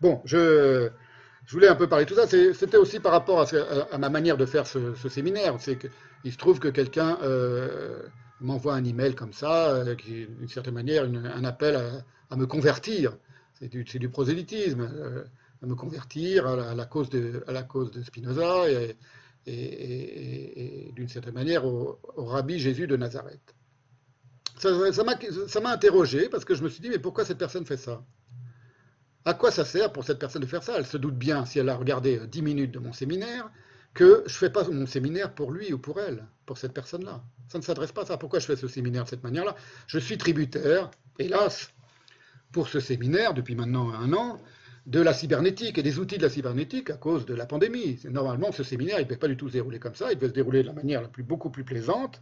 Bon, 0.00 0.20
je, 0.24 0.90
voulais 1.50 1.68
un 1.68 1.74
peu 1.74 1.88
parler 1.88 2.04
de 2.04 2.10
tout 2.10 2.16
ça. 2.16 2.26
c'était 2.26 2.76
aussi 2.76 3.00
par 3.00 3.12
rapport 3.12 3.40
à, 3.40 3.98
ma 3.98 4.08
manière 4.08 4.36
de 4.36 4.46
faire 4.46 4.66
ce, 4.66 4.94
séminaire. 5.08 5.56
C'est 5.58 5.78
qu'il 5.78 6.32
se 6.32 6.38
trouve 6.38 6.58
que 6.58 6.68
quelqu'un 6.68 7.18
m'envoie 8.42 8.74
un 8.74 8.84
email 8.84 9.14
comme 9.14 9.32
ça, 9.32 9.70
euh, 9.70 9.94
qui 9.94 10.22
est 10.22 10.26
d'une 10.26 10.48
certaine 10.48 10.74
manière 10.74 11.04
un 11.04 11.44
appel 11.44 12.04
à, 12.30 12.36
me 12.36 12.46
convertir. 12.46 13.16
C'est 13.54 13.68
du, 13.68 14.08
prosélytisme, 14.08 14.80
euh, 14.80 15.24
à 15.62 15.66
me 15.66 15.74
convertir 15.74 16.46
à 16.46 16.74
la, 16.74 16.84
cause, 16.86 17.10
de, 17.10 18.02
Spinoza 18.02 18.68
et, 18.68 18.96
et, 19.46 20.92
d'une 20.94 21.08
certaine 21.08 21.34
manière 21.34 21.64
au, 21.64 22.00
rabbi 22.16 22.58
Jésus 22.58 22.86
de 22.86 22.96
Nazareth. 22.96 23.54
Ça 24.62 25.60
m'a 25.60 25.72
interrogé 25.72 26.28
parce 26.28 26.44
que 26.44 26.54
je 26.54 26.62
me 26.62 26.68
suis 26.68 26.80
dit, 26.80 26.88
mais 26.88 27.00
pourquoi 27.00 27.24
cette 27.24 27.38
personne 27.38 27.66
fait 27.66 27.76
ça? 27.76 28.04
À 29.24 29.34
quoi 29.34 29.50
ça 29.50 29.64
sert 29.64 29.92
pour 29.92 30.04
cette 30.04 30.18
personne 30.18 30.42
de 30.42 30.46
faire 30.46 30.62
ça? 30.62 30.74
Elle 30.78 30.86
se 30.86 30.96
doute 30.96 31.16
bien, 31.16 31.44
si 31.44 31.58
elle 31.58 31.68
a 31.68 31.74
regardé 31.74 32.20
10 32.26 32.42
minutes 32.42 32.70
de 32.70 32.78
mon 32.78 32.92
séminaire, 32.92 33.50
que 33.94 34.22
je 34.26 34.34
ne 34.34 34.38
fais 34.38 34.50
pas 34.50 34.68
mon 34.68 34.86
séminaire 34.86 35.34
pour 35.34 35.50
lui 35.52 35.72
ou 35.72 35.78
pour 35.78 36.00
elle, 36.00 36.24
pour 36.46 36.58
cette 36.58 36.72
personne-là. 36.72 37.22
Ça 37.48 37.58
ne 37.58 37.62
s'adresse 37.62 37.92
pas 37.92 38.02
à 38.02 38.06
ça. 38.06 38.16
Pourquoi 38.16 38.38
je 38.38 38.46
fais 38.46 38.56
ce 38.56 38.68
séminaire 38.68 39.04
de 39.04 39.08
cette 39.08 39.22
manière-là? 39.22 39.54
Je 39.86 39.98
suis 39.98 40.16
tributaire, 40.16 40.90
hélas, 41.18 41.70
pour 42.52 42.68
ce 42.68 42.80
séminaire, 42.80 43.34
depuis 43.34 43.54
maintenant 43.54 43.92
un 43.92 44.12
an, 44.12 44.40
de 44.86 45.00
la 45.00 45.12
cybernétique 45.12 45.78
et 45.78 45.82
des 45.82 45.98
outils 45.98 46.18
de 46.18 46.22
la 46.22 46.30
cybernétique 46.30 46.90
à 46.90 46.96
cause 46.96 47.26
de 47.26 47.34
la 47.34 47.46
pandémie. 47.46 48.00
Normalement, 48.08 48.50
ce 48.50 48.62
séminaire, 48.62 48.98
il 48.98 49.02
ne 49.02 49.08
devait 49.08 49.18
pas 49.18 49.28
du 49.28 49.36
tout 49.36 49.48
se 49.48 49.52
dérouler 49.52 49.78
comme 49.78 49.94
ça, 49.94 50.10
il 50.10 50.16
devait 50.16 50.28
se 50.28 50.34
dérouler 50.34 50.62
de 50.62 50.68
la 50.68 50.72
manière 50.72 51.02
la 51.02 51.08
plus, 51.08 51.22
beaucoup 51.22 51.50
plus 51.50 51.64
plaisante, 51.64 52.20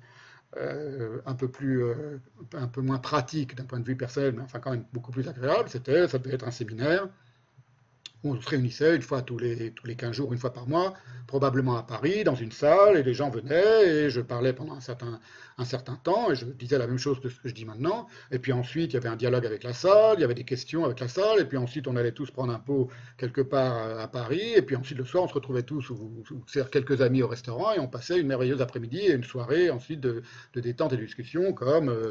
euh, 0.57 1.21
un, 1.27 1.35
peu 1.35 1.49
plus, 1.49 1.85
euh, 1.85 2.19
un 2.55 2.67
peu 2.67 2.81
moins 2.81 2.99
pratique 2.99 3.55
d'un 3.55 3.65
point 3.65 3.79
de 3.79 3.85
vue 3.85 3.97
personnel, 3.97 4.35
mais 4.37 4.43
enfin 4.43 4.59
quand 4.59 4.73
même 4.73 4.85
beaucoup 4.93 5.13
plus 5.13 5.29
agréable. 5.29 5.69
C'était, 5.69 6.09
ça 6.09 6.19
devait 6.19 6.35
être 6.35 6.47
un 6.47 6.51
séminaire 6.51 7.09
on 8.23 8.41
se 8.41 8.49
réunissait 8.49 8.97
une 8.97 9.03
fois 9.03 9.23
tous 9.23 9.39
les, 9.39 9.73
tous 9.73 9.87
les 9.87 9.97
15 9.97 10.13
jours, 10.13 10.33
une 10.33 10.39
fois 10.39 10.53
par 10.53 10.69
mois, 10.69 10.95
probablement 11.27 11.77
à 11.77 11.83
Paris, 11.83 12.25
dans 12.25 12.35
une 12.35 12.53
salle, 12.53 12.97
et 12.97 13.03
les 13.03 13.15
gens 13.15 13.31
venaient, 13.31 13.87
et 13.87 14.11
je 14.11 14.21
parlais 14.21 14.53
pendant 14.53 14.75
un 14.75 14.81
certain, 14.81 15.97
temps, 16.03 16.31
et 16.31 16.35
je 16.35 16.45
disais 16.45 16.77
la 16.77 16.87
même 16.87 16.99
chose 16.99 17.21
que 17.21 17.29
ce 17.29 17.41
que 17.41 17.49
je 17.49 17.55
dis 17.55 17.65
maintenant. 17.65 18.09
Et 18.31 18.39
puis 18.39 18.53
ensuite, 18.53 18.93
il 18.93 18.95
y 18.95 18.97
avait 18.97 19.09
un 19.09 19.17
dialogue 19.17 19.47
avec 19.47 19.63
la 19.63 19.73
salle, 19.73 20.17
il 20.19 20.21
y 20.21 20.25
avait 20.25 20.35
des 20.35 20.45
questions 20.45 20.85
avec 20.85 21.01
la 21.01 21.09
salle, 21.09 21.41
et 21.41 21.45
puis 21.45 21.57
ensuite, 21.57 21.87
on 21.87 21.97
allait 21.97 22.13
tous 22.13 22.31
prendre 22.31 22.53
un 22.53 22.59
pot 22.59 22.89
quelque 23.17 23.41
part 23.41 23.99
à 23.99 24.09
Paris, 24.09 24.53
et 24.57 24.63
puis 24.63 24.77
ensuite, 24.77 24.99
le 24.99 25.05
soir, 25.05 25.25
on 25.25 25.29
se 25.29 25.35
retrouvait 25.35 25.63
tous, 25.63 25.91
ou, 25.91 26.25
quelques 26.71 27.01
amis 27.01 27.23
au 27.23 27.29
restaurant, 27.29 27.73
et 27.73 27.79
on 27.79 27.89
passait 27.89 28.21
une 28.21 28.27
merveilleuse 28.27 28.61
après-midi 28.61 28.99
et 28.99 29.13
une 29.13 29.25
soirée 29.25 29.71
ensuite 29.71 30.01
de, 30.01 30.23
détente 30.55 30.93
et 30.93 30.97
de 30.97 31.05
discussion, 31.05 31.53
comme... 31.53 31.89
Euh, 31.89 32.11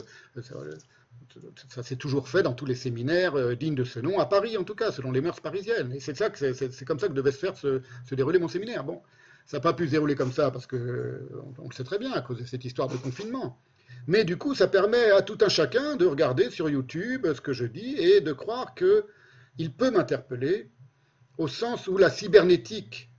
ça 1.67 1.83
s'est 1.83 1.95
toujours 1.95 2.27
fait 2.27 2.43
dans 2.43 2.53
tous 2.53 2.65
les 2.65 2.75
séminaires 2.75 3.35
euh, 3.35 3.55
dignes 3.55 3.75
de 3.75 3.83
ce 3.83 3.99
nom, 3.99 4.19
à 4.19 4.25
Paris 4.25 4.57
en 4.57 4.63
tout 4.63 4.75
cas, 4.75 4.91
selon 4.91 5.11
les 5.11 5.21
mœurs 5.21 5.41
parisiennes. 5.41 5.93
Et 5.93 5.99
c'est 5.99 6.15
ça 6.15 6.29
que 6.29 6.53
c'est 6.53 6.85
comme 6.85 6.99
ça 6.99 7.07
que 7.07 7.13
devait 7.13 7.31
se 7.31 7.37
faire 7.37 7.55
se, 7.57 7.81
dérouler 8.11 8.39
mon 8.39 8.47
séminaire. 8.47 8.83
Bon, 8.83 9.01
ça 9.45 9.57
n'a 9.57 9.61
pas 9.61 9.73
pu 9.73 9.85
se 9.87 9.91
dérouler 9.91 10.15
comme 10.15 10.31
ça 10.31 10.51
parce 10.51 10.67
que 10.67 11.29
on, 11.57 11.67
le 11.67 11.73
sait 11.73 11.83
très 11.83 11.99
bien 11.99 12.11
à 12.13 12.21
cause 12.21 12.39
de 12.39 12.45
cette 12.45 12.65
histoire 12.65 12.87
de 12.87 12.97
confinement. 12.97 13.59
Mais 14.07 14.23
du 14.23 14.37
coup, 14.37 14.55
ça 14.55 14.67
permet 14.67 15.11
à 15.11 15.21
tout 15.21 15.37
un 15.41 15.49
chacun 15.49 15.95
de 15.95 16.05
regarder 16.05 16.49
sur 16.49 16.69
YouTube 16.69 17.27
ce 17.33 17.41
que 17.41 17.53
je 17.53 17.65
dis 17.65 17.95
et 17.97 18.21
de 18.21 18.33
croire 18.33 18.73
que 18.73 19.05
il 19.57 19.71
peut 19.73 19.91
m'interpeller 19.91 20.69
au 21.37 21.47
sens 21.47 21.87
où 21.87 21.97
la 21.97 22.09
cybernétique 22.09 23.09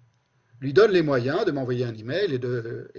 lui 0.61 0.73
donne 0.73 0.91
les 0.91 1.03
moyens 1.03 1.45
de 1.45 1.53
m'envoyer 1.53 1.85
un 1.85 1.95
email 1.95 2.35
et 2.35 2.39
de. 2.39 2.91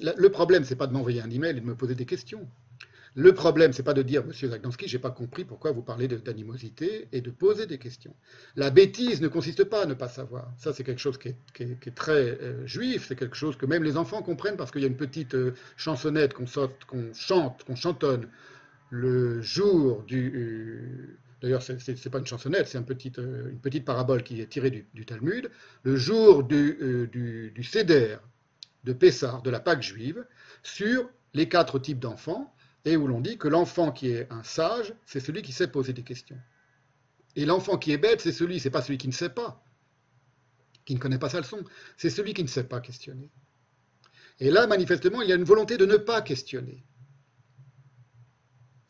le 0.00 0.28
problème, 0.28 0.64
c'est 0.64 0.76
pas 0.76 0.86
de 0.86 0.92
m'envoyer 0.92 1.20
un 1.20 1.30
email 1.30 1.56
et 1.56 1.60
de 1.60 1.66
me 1.66 1.74
poser 1.74 1.94
des 1.94 2.06
questions. 2.06 2.48
Le 3.18 3.32
problème, 3.32 3.72
c'est 3.72 3.82
pas 3.82 3.94
de 3.94 4.02
dire, 4.02 4.26
Monsieur 4.26 4.50
Zagdanski, 4.50 4.88
j'ai 4.88 4.98
pas 4.98 5.10
compris 5.10 5.46
pourquoi 5.46 5.72
vous 5.72 5.80
parlez 5.80 6.06
d'animosité 6.06 7.08
et 7.12 7.22
de 7.22 7.30
poser 7.30 7.64
des 7.64 7.78
questions. 7.78 8.14
La 8.56 8.68
bêtise 8.68 9.22
ne 9.22 9.28
consiste 9.28 9.64
pas 9.64 9.84
à 9.84 9.86
ne 9.86 9.94
pas 9.94 10.08
savoir. 10.08 10.52
Ça, 10.58 10.74
c'est 10.74 10.84
quelque 10.84 11.00
chose 11.00 11.16
qui 11.16 11.28
est, 11.28 11.94
très 11.94 12.12
euh, 12.42 12.66
juif. 12.66 13.06
C'est 13.08 13.16
quelque 13.16 13.34
chose 13.34 13.56
que 13.56 13.64
même 13.64 13.82
les 13.82 13.96
enfants 13.96 14.20
comprennent 14.20 14.58
parce 14.58 14.70
qu'il 14.70 14.82
y 14.82 14.84
a 14.84 14.88
une 14.88 14.98
petite 14.98 15.34
euh, 15.34 15.54
chansonnette 15.78 16.34
qu'on 16.34 16.44
chante, 17.14 17.64
qu'on 17.64 17.74
chantonne 17.74 18.28
le 18.90 19.40
jour 19.40 20.02
du. 20.02 20.32
Euh, 20.36 21.16
d'ailleurs, 21.40 21.62
ce 21.62 21.72
n'est 21.72 22.10
pas 22.10 22.18
une 22.18 22.26
chansonnette, 22.26 22.68
c'est 22.68 22.76
une 22.76 22.84
petite, 22.84 23.84
parabole 23.86 24.24
qui 24.24 24.42
est 24.42 24.46
tirée 24.46 24.70
du, 24.92 25.06
Talmud. 25.06 25.50
Le 25.84 25.96
jour 25.96 26.44
du, 26.44 27.08
du, 27.10 27.50
du 27.50 27.64
Seder 27.64 28.18
de 28.84 28.92
Pessah, 28.92 29.40
de 29.42 29.48
la 29.48 29.60
Pâque 29.60 29.82
juive, 29.82 30.22
sur 30.62 31.08
les 31.32 31.48
quatre 31.48 31.78
types 31.78 31.98
d'enfants 31.98 32.52
et 32.86 32.96
où 32.96 33.08
l'on 33.08 33.20
dit 33.20 33.36
que 33.36 33.48
l'enfant 33.48 33.90
qui 33.90 34.08
est 34.08 34.32
un 34.32 34.44
sage, 34.44 34.94
c'est 35.04 35.20
celui 35.20 35.42
qui 35.42 35.52
sait 35.52 35.66
poser 35.66 35.92
des 35.92 36.04
questions. 36.04 36.38
Et 37.34 37.44
l'enfant 37.44 37.76
qui 37.76 37.92
est 37.92 37.98
bête, 37.98 38.20
c'est 38.20 38.32
celui, 38.32 38.60
c'est 38.60 38.70
pas 38.70 38.80
celui 38.80 38.96
qui 38.96 39.08
ne 39.08 39.12
sait 39.12 39.28
pas, 39.28 39.62
qui 40.84 40.94
ne 40.94 41.00
connaît 41.00 41.18
pas 41.18 41.28
sa 41.28 41.40
leçon, 41.40 41.62
c'est 41.96 42.10
celui 42.10 42.32
qui 42.32 42.44
ne 42.44 42.48
sait 42.48 42.64
pas 42.64 42.80
questionner. 42.80 43.30
Et 44.38 44.50
là, 44.50 44.68
manifestement, 44.68 45.20
il 45.20 45.28
y 45.28 45.32
a 45.32 45.34
une 45.34 45.44
volonté 45.44 45.76
de 45.76 45.84
ne 45.84 45.96
pas 45.96 46.22
questionner. 46.22 46.84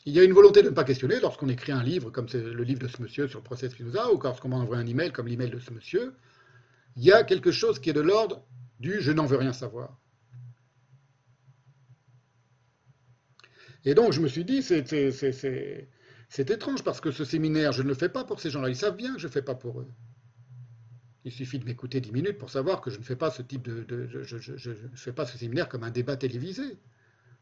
Il 0.05 0.13
y 0.13 0.21
a 0.21 0.25
une 0.25 0.35
volonté 0.35 0.63
de 0.63 0.69
ne 0.69 0.75
pas 0.75 0.85
questionner 0.85 1.19
lorsqu'on 1.19 1.49
écrit 1.49 1.73
un 1.73 1.83
livre, 1.83 2.11
comme 2.11 2.29
c'est 2.29 2.41
le 2.41 2.63
livre 2.63 2.81
de 2.81 2.89
ce 2.89 3.01
monsieur 3.01 3.27
sur 3.29 3.39
le 3.39 3.45
procès 3.45 3.71
Spinoza, 3.71 4.13
ou 4.13 4.21
lorsqu'on 4.21 4.51
m'envoie 4.51 4.77
un 4.77 4.87
email 4.87 5.11
comme 5.11 5.27
l'email 5.27 5.51
de 5.51 5.59
ce 5.59 5.73
monsieur. 5.73 6.15
Il 6.97 7.03
y 7.03 7.13
a 7.13 7.25
quelque 7.25 7.51
chose 7.51 7.81
qui 7.81 7.91
est 7.91 7.95
de 7.95 8.01
l'ordre 8.03 8.45
du 8.79 9.01
je 9.01 9.11
n'en 9.11 9.25
veux 9.25 9.39
rien 9.39 9.55
savoir. 9.55 9.99
Et 13.87 13.95
donc, 13.95 14.13
je 14.13 14.21
me 14.21 14.27
suis 14.27 14.45
dit, 14.45 14.63
c'est 14.63 16.51
étrange 16.51 16.83
parce 16.83 17.01
que 17.01 17.13
ce 17.13 17.25
séminaire, 17.25 17.73
je 17.73 17.83
ne 17.83 17.89
le 17.89 17.95
fais 17.95 18.09
pas 18.09 18.25
pour 18.25 18.41
ces 18.41 18.51
gens-là. 18.51 18.69
Ils 18.69 18.77
savent 18.77 18.97
bien 18.97 19.15
que 19.15 19.21
je 19.21 19.29
ne 19.29 19.33
fais 19.33 19.43
pas 19.43 19.55
pour 19.55 19.81
eux. 19.81 19.89
Il 21.25 21.31
suffit 21.31 21.61
de 21.61 21.65
m'écouter 21.65 22.01
dix 22.01 22.13
minutes 22.13 22.37
pour 22.37 22.51
savoir 22.51 22.81
que 22.81 22.91
je 22.91 22.99
ne 22.99 23.05
fais 23.05 23.17
pas 23.17 23.31
ce 23.31 23.43
type 23.43 23.63
de, 23.63 24.09
je, 24.09 24.53
ne 24.53 24.97
fais 24.97 25.13
pas 25.13 25.25
ce 25.25 25.39
séminaire 25.39 25.69
comme 25.69 25.85
un 25.85 25.91
débat 25.91 26.17
télévisé 26.17 26.79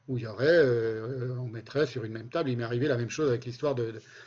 où 0.09 0.19
il 0.19 0.25
y 0.25 0.27
aurait, 0.27 0.47
euh, 0.47 1.35
on 1.39 1.49
mettrait 1.49 1.87
sur 1.87 2.05
une 2.05 2.13
même 2.13 2.29
table. 2.29 2.51
Il 2.51 2.59
m'est 2.59 2.65
arrivé 2.65 2.89
la 2.89 2.97
même 2.97 3.11
chose 3.11 3.29
avec 3.29 3.45
l'histoire 3.45 3.75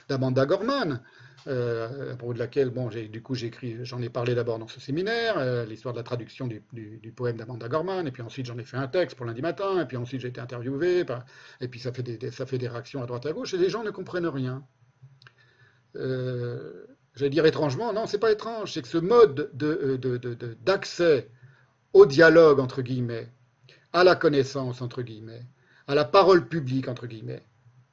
d'Amanda 0.10 0.46
Gorman, 0.46 1.02
euh, 1.46 2.14
à 2.14 2.16
propos 2.16 2.34
de 2.34 2.40
laquelle, 2.40 2.72
bon, 2.72 2.90
du 2.90 3.22
coup, 3.22 3.36
j'en 3.36 4.02
ai 4.02 4.10
parlé 4.10 4.34
d'abord 4.34 4.58
dans 4.58 4.68
ce 4.68 4.80
séminaire, 4.80 5.38
euh, 5.38 5.66
l'histoire 5.66 5.94
de 5.94 6.00
la 6.00 6.04
traduction 6.04 6.48
du, 6.48 6.62
poème 7.16 7.38
d'Amanda 7.38 7.68
Gorman, 7.68 8.08
et 8.08 8.12
puis 8.12 8.24
ensuite 8.24 8.48
j'en 8.48 8.58
ai 8.58 8.64
fait 8.64 8.78
un 8.78 8.88
texte 8.88 9.16
pour 9.16 9.26
lundi 9.26 9.42
matin, 9.42 9.80
et 9.82 9.86
puis 9.86 9.98
ensuite 9.98 10.22
j'ai 10.22 10.30
été 10.30 10.42
interviewé, 10.42 11.06
et 11.62 11.68
puis 11.68 11.80
ça 11.80 11.92
fait, 11.94 12.04
des, 12.04 12.68
réactions 12.68 13.04
à 13.04 13.06
droite 13.06 13.26
à 13.26 13.34
gauche, 13.34 13.54
et 13.54 13.58
les 13.58 13.70
gens 13.70 13.84
ne 13.84 13.92
comprennent 13.92 14.28
rien. 14.28 14.64
J'allais 15.94 17.30
dire 17.30 17.46
étrangement, 17.46 17.94
non, 17.94 18.06
c'est 18.08 18.20
pas 18.20 18.32
étrange, 18.32 18.74
c'est 18.74 18.82
que 18.82 18.88
ce 18.88 18.98
mode 18.98 19.52
d'accès 20.64 21.30
au 21.94 22.06
dialogue, 22.06 22.60
entre 22.60 22.82
guillemets, 22.82 23.28
à 23.94 24.04
la 24.04 24.16
connaissance, 24.16 24.82
entre 24.82 25.02
guillemets, 25.02 25.46
à 25.88 25.96
la 25.96 26.06
parole 26.06 26.48
publique, 26.48 26.88
entre 26.88 27.08
guillemets, 27.08 27.44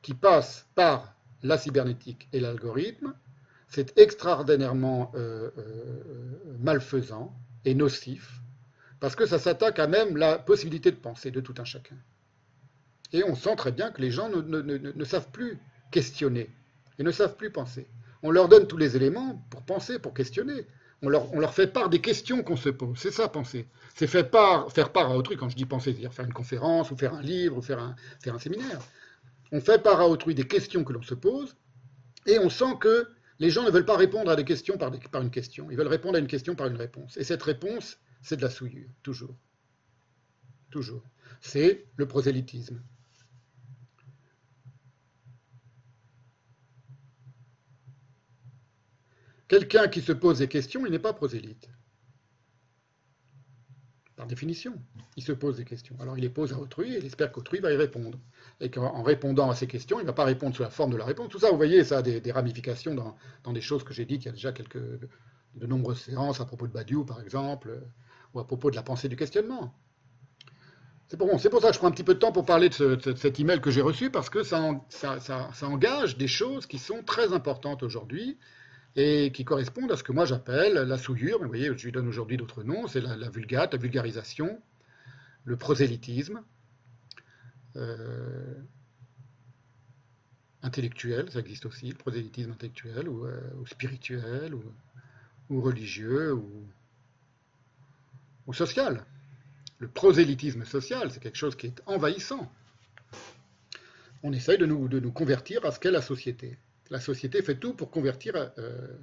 qui 0.02 0.14
passe 0.14 0.66
par 0.74 1.14
la 1.42 1.58
cybernétique 1.58 2.28
et 2.32 2.40
l'algorithme, 2.40 3.14
c'est 3.68 3.98
extraordinairement 3.98 5.12
euh, 5.14 5.50
euh, 5.58 6.02
malfaisant 6.60 7.34
et 7.64 7.74
nocif, 7.74 8.40
parce 9.00 9.16
que 9.16 9.26
ça 9.26 9.38
s'attaque 9.38 9.78
à 9.78 9.86
même 9.86 10.16
la 10.16 10.38
possibilité 10.38 10.90
de 10.90 10.96
penser 10.96 11.30
de 11.30 11.40
tout 11.40 11.54
un 11.58 11.64
chacun. 11.64 11.96
Et 13.12 13.22
on 13.24 13.34
sent 13.34 13.56
très 13.56 13.72
bien 13.72 13.90
que 13.90 14.00
les 14.00 14.10
gens 14.10 14.28
ne, 14.28 15.04
savent 15.04 15.30
plus 15.30 15.58
questionner 15.90 16.50
et 16.98 17.02
ne 17.02 17.10
savent 17.10 17.36
plus 17.36 17.50
penser. 17.50 17.86
On 18.22 18.30
leur 18.30 18.48
donne 18.48 18.66
tous 18.66 18.76
les 18.76 18.96
éléments 18.96 19.44
pour 19.50 19.62
penser, 19.62 19.98
pour 19.98 20.14
questionner. 20.14 20.66
On 21.04 21.10
leur, 21.10 21.54
fait 21.54 21.66
part 21.66 21.90
des 21.90 22.00
questions 22.00 22.42
qu'on 22.42 22.56
se 22.56 22.70
pose. 22.70 22.98
C'est 22.98 23.10
ça, 23.10 23.28
penser. 23.28 23.68
C'est 23.94 24.06
faire 24.06 24.30
part, 24.30 24.70
à 24.96 25.16
autrui, 25.16 25.36
quand 25.36 25.48
je 25.48 25.56
dis 25.56 25.66
penser, 25.66 25.92
c'est-à-dire 25.92 26.14
faire 26.14 26.24
une 26.24 26.32
conférence, 26.32 26.90
ou 26.90 26.96
faire 26.96 27.14
un 27.14 27.20
livre, 27.20 27.58
ou 27.58 27.62
faire 27.62 27.78
un, 27.78 27.94
faire 28.20 28.34
un 28.34 28.38
séminaire. 28.38 28.80
On 29.52 29.60
fait 29.60 29.82
part 29.82 30.00
à 30.00 30.08
autrui 30.08 30.34
des 30.34 30.46
questions 30.46 30.82
que 30.82 30.92
l'on 30.92 31.02
se 31.02 31.14
pose, 31.14 31.56
et 32.26 32.38
on 32.38 32.48
sent 32.48 32.76
que 32.80 33.08
les 33.38 33.50
gens 33.50 33.64
ne 33.64 33.70
veulent 33.70 33.84
pas 33.84 33.96
répondre 33.96 34.30
à 34.30 34.36
des 34.36 34.44
questions 34.44 34.78
par, 34.78 34.90
par 35.10 35.22
une 35.22 35.30
question. 35.30 35.70
Ils 35.70 35.76
veulent 35.76 35.88
répondre 35.88 36.16
à 36.16 36.20
une 36.20 36.26
question 36.26 36.54
par 36.54 36.68
une 36.68 36.76
réponse. 36.76 37.16
Et 37.16 37.24
cette 37.24 37.42
réponse, 37.42 37.98
c'est 38.22 38.36
de 38.36 38.42
la 38.42 38.50
souillure, 38.50 38.88
toujours. 39.02 39.36
Toujours. 40.70 41.02
C'est 41.40 41.86
le 41.96 42.06
prosélytisme. 42.06 42.80
Quelqu'un 49.48 49.88
qui 49.88 50.00
se 50.00 50.12
pose 50.12 50.38
des 50.38 50.48
questions, 50.48 50.86
il 50.86 50.92
n'est 50.92 50.98
pas 50.98 51.12
prosélyte 51.12 51.68
par 54.16 54.26
définition. 54.26 54.74
Il 55.16 55.22
se 55.22 55.32
pose 55.32 55.56
des 55.56 55.64
questions. 55.64 55.96
Alors 56.00 56.16
il 56.16 56.22
les 56.22 56.30
pose 56.30 56.52
à 56.52 56.58
autrui 56.58 56.94
et 56.94 56.98
il 56.98 57.04
espère 57.04 57.32
qu'autrui 57.32 57.58
va 57.58 57.72
y 57.72 57.76
répondre. 57.76 58.18
Et 58.60 58.70
qu'en 58.70 59.02
répondant 59.02 59.50
à 59.50 59.54
ces 59.54 59.66
questions, 59.66 59.98
il 59.98 60.02
ne 60.02 60.06
va 60.06 60.12
pas 60.12 60.24
répondre 60.24 60.54
sous 60.54 60.62
la 60.62 60.70
forme 60.70 60.92
de 60.92 60.96
la 60.96 61.04
réponse. 61.04 61.28
Tout 61.28 61.38
ça, 61.38 61.50
vous 61.50 61.56
voyez, 61.56 61.84
ça 61.84 61.98
a 61.98 62.02
des, 62.02 62.32
ramifications 62.32 62.94
dans, 62.94 63.52
des 63.52 63.60
choses 63.60 63.82
que 63.84 63.92
j'ai 63.92 64.04
dites 64.04 64.24
il 64.24 64.26
y 64.26 64.28
a 64.28 64.32
déjà 64.32 64.52
quelques, 64.52 64.78
de 64.78 65.66
nombreuses 65.66 66.00
séances 66.00 66.40
à 66.40 66.44
propos 66.44 66.66
de 66.66 66.72
Badiou, 66.72 67.04
par 67.04 67.20
exemple, 67.20 67.80
ou 68.32 68.40
à 68.40 68.46
propos 68.46 68.70
de 68.70 68.76
la 68.76 68.82
pensée 68.82 69.08
du 69.08 69.16
questionnement. 69.16 69.74
C'est 71.08 71.16
pour, 71.18 71.28
ça 71.60 71.68
que 71.68 71.74
je 71.74 71.78
prends 71.78 71.88
un 71.88 71.92
petit 71.92 72.02
peu 72.02 72.14
de 72.14 72.18
temps 72.18 72.32
pour 72.32 72.46
parler 72.46 72.70
de, 72.70 72.98
cet 73.16 73.38
email 73.38 73.60
que 73.60 73.70
j'ai 73.70 73.82
reçu, 73.82 74.10
parce 74.10 74.30
que 74.30 74.42
ça 74.42 74.60
engage 75.62 76.16
des 76.16 76.28
choses 76.28 76.66
qui 76.66 76.78
sont 76.78 77.02
très 77.02 77.32
importantes 77.32 77.82
aujourd'hui 77.82 78.38
et 78.96 79.32
qui 79.32 79.44
correspondent 79.44 79.90
à 79.90 79.96
ce 79.96 80.04
que 80.04 80.12
moi 80.12 80.24
j'appelle 80.24 80.74
la 80.74 80.98
souillure, 80.98 81.40
vous 81.40 81.48
voyez, 81.48 81.76
je 81.76 81.84
lui 81.84 81.92
donne 81.92 82.06
aujourd'hui 82.06 82.36
d'autres 82.36 82.62
noms, 82.62 82.86
c'est 82.86 83.00
la, 83.00 83.28
vulgate, 83.28 83.72
la 83.72 83.78
vulgarisation, 83.78 84.60
le 85.44 85.56
prosélytisme, 85.56 86.42
euh, 87.76 88.54
intellectuel, 90.62 91.28
ça 91.30 91.40
existe 91.40 91.66
aussi, 91.66 91.88
le 91.88 91.96
prosélytisme 91.96 92.52
intellectuel 92.52 93.08
ou, 93.08 93.26
euh, 93.26 93.40
spirituel 93.66 94.54
ou, 94.54 94.62
religieux 95.60 96.34
ou, 96.34 96.64
social. 98.52 99.04
Le 99.78 99.88
prosélytisme 99.88 100.64
social, 100.64 101.10
c'est 101.10 101.20
quelque 101.20 101.36
chose 101.36 101.56
qui 101.56 101.66
est 101.66 101.82
envahissant. 101.86 102.50
On 104.22 104.32
essaye 104.32 104.58
de 104.58 104.66
nous, 104.66 104.88
de 104.88 105.00
nous 105.00 105.12
convertir 105.12 105.64
à 105.64 105.72
ce 105.72 105.80
qu'est 105.80 105.90
la 105.90 106.00
société 106.00 106.56
la 106.90 107.00
société 107.00 107.42
fait 107.42 107.56
tout 107.56 107.74
pour 107.74 107.90
convertir 107.90 108.34
euh, 108.58 108.96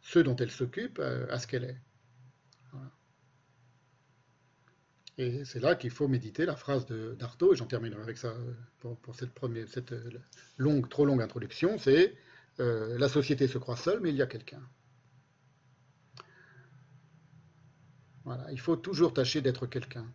ceux 0.00 0.22
dont 0.22 0.36
elle 0.36 0.50
s'occupe 0.50 0.98
euh, 0.98 1.26
à 1.30 1.38
ce 1.38 1.46
qu'elle 1.46 1.64
est. 1.64 1.78
Et 5.18 5.44
c'est 5.44 5.60
là 5.60 5.74
qu'il 5.74 5.90
faut 5.90 6.08
méditer 6.08 6.46
la 6.46 6.56
phrase 6.56 6.86
d'Artaud, 6.86 7.52
et 7.52 7.56
j'en 7.56 7.66
terminerai 7.66 8.00
avec 8.00 8.16
ça 8.16 8.28
euh, 8.28 8.94
pour, 9.02 9.14
cette, 9.14 9.94
longue, 10.56 10.88
trop 10.88 11.04
longue 11.04 11.20
introduction, 11.20 11.76
c'est 11.78 12.16
la 12.58 13.08
société 13.08 13.48
se 13.48 13.56
croit 13.56 13.76
seule, 13.76 14.00
mais 14.00 14.10
il 14.10 14.16
y 14.16 14.22
a 14.22 14.26
quelqu'un. 14.26 14.60
Voilà, 18.24 18.52
il 18.52 18.60
faut 18.60 18.76
toujours 18.76 19.14
tâcher 19.14 19.40
d'être 19.40 19.66
quelqu'un. 19.66 20.06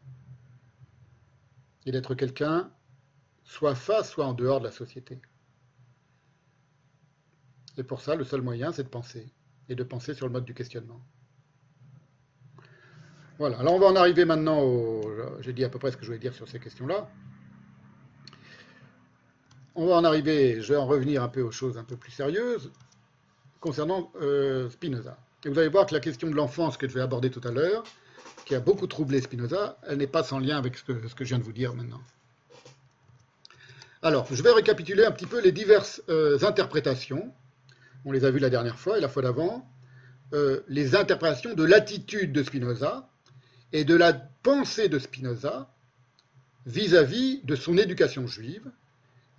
Et 1.87 1.91
d'être 1.91 2.13
quelqu'un, 2.13 2.71
soit 3.43 3.73
face, 3.73 4.11
soit 4.11 4.27
en 4.27 4.33
dehors 4.33 4.59
de 4.59 4.65
la 4.65 4.71
société. 4.71 5.19
Et 7.77 7.83
pour 7.83 8.01
ça, 8.01 8.15
le 8.15 8.23
seul 8.23 8.41
moyen, 8.41 8.71
c'est 8.71 8.83
de 8.83 8.89
penser, 8.89 9.27
et 9.69 9.75
de 9.75 9.83
penser 9.83 10.13
sur 10.13 10.25
le 10.25 10.31
mode 10.31 10.45
du 10.45 10.53
questionnement. 10.53 11.01
Voilà, 13.37 13.59
alors 13.59 13.73
on 13.73 13.79
va 13.79 13.87
en 13.87 13.95
arriver 13.97 14.23
maintenant 14.23 14.61
au... 14.61 15.01
J'ai 15.41 15.51
dit 15.51 15.65
à 15.65 15.69
peu 15.69 15.77
près 15.77 15.91
ce 15.91 15.97
que 15.97 16.03
je 16.03 16.07
voulais 16.07 16.19
dire 16.19 16.33
sur 16.33 16.47
ces 16.47 16.59
questions-là. 16.59 17.09
On 19.75 19.87
va 19.87 19.95
en 19.95 20.05
arriver, 20.05 20.61
je 20.61 20.71
vais 20.71 20.79
en 20.79 20.85
revenir 20.85 21.21
un 21.21 21.27
peu 21.27 21.41
aux 21.41 21.51
choses 21.51 21.77
un 21.77 21.83
peu 21.83 21.97
plus 21.97 22.11
sérieuses, 22.11 22.71
concernant 23.59 24.09
euh, 24.21 24.69
Spinoza. 24.69 25.17
Et 25.43 25.49
vous 25.49 25.59
allez 25.59 25.67
voir 25.67 25.85
que 25.85 25.93
la 25.93 25.99
question 25.99 26.29
de 26.29 26.35
l'enfance 26.35 26.77
que 26.77 26.87
je 26.87 26.93
vais 26.93 27.01
aborder 27.01 27.29
tout 27.29 27.41
à 27.43 27.51
l'heure, 27.51 27.83
qui 28.45 28.55
a 28.55 28.61
beaucoup 28.61 28.87
troublé 28.87 29.19
Spinoza, 29.19 29.77
elle 29.85 29.97
n'est 29.97 30.07
pas 30.07 30.23
sans 30.23 30.39
lien 30.39 30.57
avec 30.57 30.77
ce 30.77 30.83
que, 30.83 31.07
ce 31.07 31.13
que, 31.13 31.25
je 31.25 31.29
viens 31.29 31.39
de 31.39 31.43
vous 31.43 31.51
dire 31.51 31.73
maintenant. 31.73 32.01
Alors, 34.01 34.27
je 34.31 34.41
vais 34.41 34.51
récapituler 34.51 35.03
un 35.03 35.11
petit 35.11 35.25
peu 35.25 35.41
les 35.41 35.51
diverses 35.51 36.01
euh, 36.07 36.37
interprétations 36.43 37.33
on 38.05 38.11
les 38.11 38.23
a 38.23 38.31
vus 38.31 38.39
la 38.39 38.49
dernière 38.49 38.79
fois 38.79 38.97
et 38.97 39.01
la 39.01 39.09
fois 39.09 39.23
d'avant, 39.23 39.67
euh, 40.33 40.61
les 40.67 40.95
interprétations 40.95 41.53
de 41.53 41.63
l'attitude 41.63 42.31
de 42.31 42.43
Spinoza 42.43 43.09
et 43.73 43.83
de 43.83 43.95
la 43.95 44.13
pensée 44.13 44.89
de 44.89 44.99
Spinoza 44.99 45.69
vis-à-vis 46.65 47.41
de 47.43 47.55
son 47.55 47.77
éducation 47.77 48.25
juive 48.27 48.71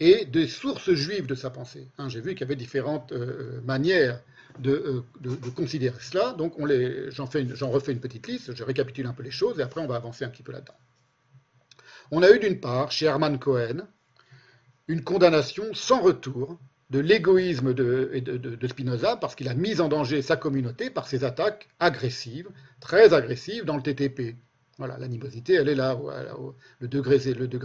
et 0.00 0.26
des 0.26 0.46
sources 0.46 0.92
juives 0.92 1.26
de 1.26 1.34
sa 1.34 1.50
pensée. 1.50 1.88
Hein, 1.98 2.08
j'ai 2.08 2.20
vu 2.20 2.30
qu'il 2.30 2.40
y 2.40 2.44
avait 2.44 2.56
différentes 2.56 3.12
euh, 3.12 3.60
manières 3.62 4.20
de, 4.58 5.04
considérer 5.54 5.98
cela, 6.00 6.32
donc 6.32 6.54
j'en, 7.10 7.70
refais 7.70 7.92
une 7.92 8.00
petite 8.00 8.26
liste, 8.26 8.54
je 8.54 8.64
récapitule 8.64 9.06
un 9.06 9.12
peu 9.12 9.22
les 9.22 9.30
choses, 9.30 9.58
et 9.58 9.62
après 9.62 9.80
on 9.80 9.86
va 9.86 9.96
avancer 9.96 10.24
un 10.24 10.28
petit 10.28 10.42
peu 10.42 10.52
là-dedans. 10.52 10.76
On 12.10 12.22
a 12.22 12.30
eu 12.30 12.38
d'une 12.38 12.60
part, 12.60 12.90
chez 12.90 13.06
Hermann 13.06 13.38
Cohen, 13.38 13.86
une 14.88 15.02
condamnation 15.02 15.74
sans 15.74 16.00
retour 16.00 16.58
de 16.90 17.00
l'égoïsme 17.00 17.74
de, 17.74 18.66
Spinoza 18.68 19.16
parce 19.16 19.34
qu'il 19.34 19.48
a 19.48 19.54
mis 19.54 19.80
en 19.80 19.88
danger 19.88 20.22
sa 20.22 20.36
communauté 20.36 20.90
par 20.90 21.08
ses 21.08 21.24
attaques 21.24 21.68
agressives, 21.80 22.48
très 22.80 23.12
agressives 23.12 23.64
dans 23.64 23.76
le 23.76 23.82
TTP. 23.82 24.36
Voilà, 24.78 24.98
l'animosité, 24.98 25.54
elle 25.54 25.68
est 25.68 25.74
là. 25.74 25.98
Le 26.80 26.88
degré, 26.88 27.18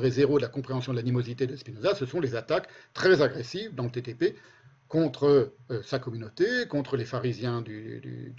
zéro 0.09 0.37
de 0.37 0.41
la 0.41 0.47
compréhension 0.47 0.93
de 0.93 0.97
l'animosité 0.97 1.45
de 1.45 1.55
Spinoza, 1.55 1.93
ce 1.93 2.05
sont 2.05 2.19
les 2.19 2.35
attaques 2.35 2.69
très 2.93 3.21
agressives 3.21 3.75
dans 3.75 3.83
le 3.83 3.91
TTP 3.91 4.35
contre 4.87 5.53
euh, 5.69 5.81
sa 5.83 5.99
communauté, 5.99 6.67
contre 6.67 6.97
les 6.97 7.05
pharisiens 7.05 7.61
du, 7.61 8.33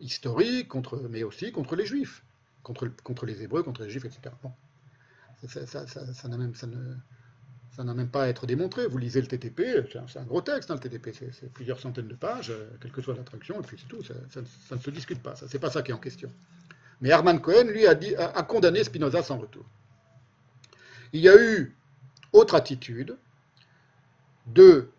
historique, 0.00 0.68
contre, 0.68 0.98
mais 1.08 1.22
aussi 1.22 1.52
contre 1.52 1.76
les 1.76 1.86
juifs, 1.86 2.24
contre, 2.62 2.90
les 3.24 3.42
hébreux, 3.42 3.62
contre 3.62 3.84
les 3.84 3.90
juifs, 3.90 4.04
etc. 4.04 4.34
Bon. 4.42 4.52
Ça, 5.48 5.66
ça, 5.66 6.28
même, 6.28 6.54
ça 6.54 6.66
ça 7.70 7.84
n'a 7.84 7.94
même 7.94 8.08
pas 8.08 8.24
à 8.24 8.28
être 8.28 8.46
démontré. 8.46 8.86
Vous 8.86 8.98
lisez 8.98 9.20
le 9.20 9.26
TTP, 9.26 9.86
c'est 9.90 10.18
un, 10.18 10.24
gros 10.24 10.40
texte, 10.40 10.70
hein, 10.70 10.74
le 10.74 10.80
TTP, 10.80 11.14
c'est 11.14 11.52
plusieurs 11.52 11.78
centaines 11.78 12.08
de 12.08 12.14
pages, 12.14 12.50
euh, 12.50 12.68
quelle 12.80 12.92
que 12.92 13.00
soit 13.00 13.14
l'attraction, 13.14 13.60
et 13.60 13.64
puis 13.64 13.76
c'est 13.80 13.88
tout, 13.88 14.02
ça, 14.02 14.74
ne 14.74 14.80
se 14.80 14.90
discute 14.90 15.22
pas, 15.22 15.34
c'est 15.36 15.58
pas 15.58 15.70
ça 15.70 15.82
qui 15.82 15.90
est 15.90 15.94
en 15.94 15.98
question. 15.98 16.30
Mais 17.00 17.10
Hermann 17.10 17.40
Cohen, 17.40 17.64
lui, 17.64 17.86
a, 17.86 18.42
condamné 18.42 18.84
Spinoza 18.84 19.22
sans 19.22 19.38
retour. 19.38 19.64
Il 21.12 21.20
y 21.20 21.28
a 21.28 21.36
eu 21.40 21.74
autre 22.32 22.54
attitude 22.54 23.16
de. 24.46 24.90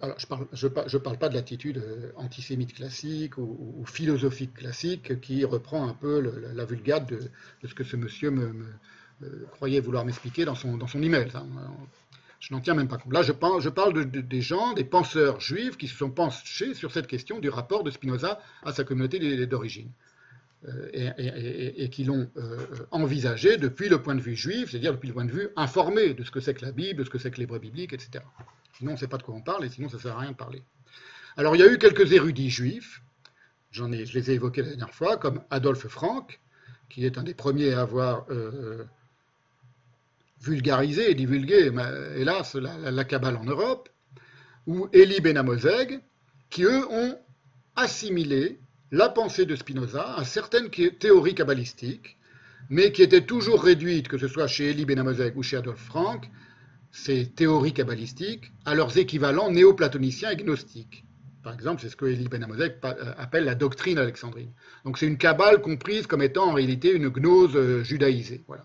Alors, 0.00 0.16
je 0.18 0.26
ne 0.26 0.28
parle, 0.28 0.88
je 0.88 0.96
parle, 0.98 1.18
pas 1.18 1.28
de 1.28 1.34
l'attitude 1.34 1.78
euh, 1.78 2.12
antisémite 2.16 2.72
classique 2.72 3.36
ou, 3.36 3.84
philosophique 3.84 4.54
classique 4.54 5.20
qui 5.20 5.44
reprend 5.44 5.88
un 5.88 5.94
peu 5.94 6.20
la, 6.54 6.64
vulgate 6.64 7.08
de, 7.08 7.20
ce 7.66 7.74
que 7.74 7.82
ce 7.82 7.96
monsieur 7.96 8.30
me, 8.30 8.64
croyait 9.52 9.80
vouloir 9.80 10.04
m'expliquer 10.04 10.44
dans 10.44 10.54
son, 10.54 10.76
dans 10.76 10.86
son 10.86 11.02
email. 11.02 11.28
Je 12.40 12.54
n'en 12.54 12.60
tiens 12.60 12.74
même 12.74 12.88
pas 12.88 12.98
compte. 12.98 13.12
Là, 13.12 13.22
je 13.22 13.32
parle, 13.32 13.60
je 13.60 13.68
parle 13.68 13.92
de, 13.92 14.20
des 14.20 14.40
gens, 14.40 14.72
des 14.74 14.84
penseurs 14.84 15.40
juifs 15.40 15.76
qui 15.76 15.88
se 15.88 15.96
sont 15.96 16.10
penchés 16.10 16.74
sur 16.74 16.92
cette 16.92 17.06
question 17.06 17.40
du 17.40 17.48
rapport 17.48 17.82
de 17.82 17.90
Spinoza 17.90 18.40
à 18.62 18.72
sa 18.72 18.84
communauté 18.84 19.46
d'origine. 19.46 19.90
Euh, 20.66 21.12
et, 21.16 21.88
qui 21.88 22.02
l'ont 22.02 22.28
euh, 22.36 22.58
envisagé 22.90 23.58
depuis 23.58 23.88
le 23.88 24.02
point 24.02 24.16
de 24.16 24.20
vue 24.20 24.34
juif, 24.34 24.70
c'est-à-dire 24.70 24.92
depuis 24.92 25.06
le 25.06 25.14
point 25.14 25.24
de 25.24 25.30
vue 25.30 25.50
informé 25.54 26.14
de 26.14 26.24
ce 26.24 26.32
que 26.32 26.40
c'est 26.40 26.52
que 26.52 26.64
la 26.64 26.72
Bible, 26.72 26.98
de 26.98 27.04
ce 27.04 27.10
que 27.10 27.18
c'est 27.18 27.30
que 27.30 27.38
l'hébreu 27.38 27.60
biblique, 27.60 27.92
etc. 27.92 28.24
Sinon, 28.76 28.90
on 28.90 28.94
ne 28.94 28.98
sait 28.98 29.06
pas 29.06 29.18
de 29.18 29.22
quoi 29.22 29.36
on 29.36 29.40
parle, 29.40 29.64
et 29.64 29.68
sinon, 29.68 29.88
ça 29.88 29.98
ne 29.98 30.02
sert 30.02 30.16
à 30.16 30.20
rien 30.20 30.32
de 30.32 30.36
parler. 30.36 30.64
Alors, 31.36 31.54
il 31.54 31.60
y 31.60 31.62
a 31.62 31.72
eu 31.72 31.78
quelques 31.78 32.10
érudits 32.12 32.50
juifs, 32.50 33.02
j'en 33.70 33.92
ai, 33.92 34.04
je 34.04 34.18
les 34.18 34.32
ai 34.32 34.34
évoqués 34.34 34.62
la 34.62 34.70
dernière 34.70 34.92
fois, 34.92 35.16
comme 35.16 35.42
Adolphe 35.50 35.86
Frank, 35.86 36.40
qui 36.88 37.06
est 37.06 37.18
un 37.18 37.22
des 37.22 37.34
premiers 37.34 37.74
à 37.74 37.82
avoir 37.82 38.26
euh, 38.30 38.84
vulgarisé 40.40 41.10
et 41.10 41.14
divulgué, 41.14 41.70
hélas, 42.16 42.54
la, 42.54 42.90
la, 42.90 43.04
Kabbale 43.04 43.36
en 43.36 43.44
Europe, 43.44 43.88
ou 44.66 44.88
Elie 44.92 45.20
Benamozeg, 45.20 46.00
qui 46.50 46.64
eux 46.64 46.86
ont 46.90 47.18
assimilé 47.76 48.60
la 48.90 49.08
pensée 49.08 49.46
de 49.46 49.56
Spinoza 49.56 50.14
à 50.14 50.24
certaines 50.24 50.70
théories 50.70 51.34
kabbalistiques, 51.34 52.18
mais 52.70 52.92
qui 52.92 53.02
étaient 53.02 53.24
toujours 53.24 53.62
réduites, 53.62 54.08
que 54.08 54.18
ce 54.18 54.28
soit 54.28 54.46
chez 54.46 54.70
Elie 54.70 54.84
Benamozeg 54.84 55.36
ou 55.36 55.42
chez 55.42 55.56
Adolphe 55.56 55.84
Frank, 55.84 56.28
ces 56.90 57.26
théories 57.26 57.72
kabbalistiques, 57.72 58.52
à 58.64 58.74
leurs 58.74 58.96
équivalents 58.98 59.50
néoplatoniciens 59.50 60.30
et 60.30 60.36
gnostiques. 60.36 61.04
Par 61.42 61.54
exemple, 61.54 61.80
c'est 61.80 61.88
ce 61.88 61.96
que 61.96 62.06
Elie 62.06 62.28
Benamozeg 62.28 62.76
euh, 62.84 63.14
appelle 63.16 63.44
la 63.44 63.54
doctrine 63.54 63.98
alexandrine. 63.98 64.52
Donc 64.84 64.98
c'est 64.98 65.06
une 65.06 65.18
kabbale 65.18 65.60
comprise 65.60 66.06
comme 66.06 66.22
étant 66.22 66.50
en 66.50 66.52
réalité 66.52 66.92
une 66.92 67.08
gnose 67.08 67.56
euh, 67.56 67.82
judaïsée. 67.82 68.42
Voilà. 68.46 68.64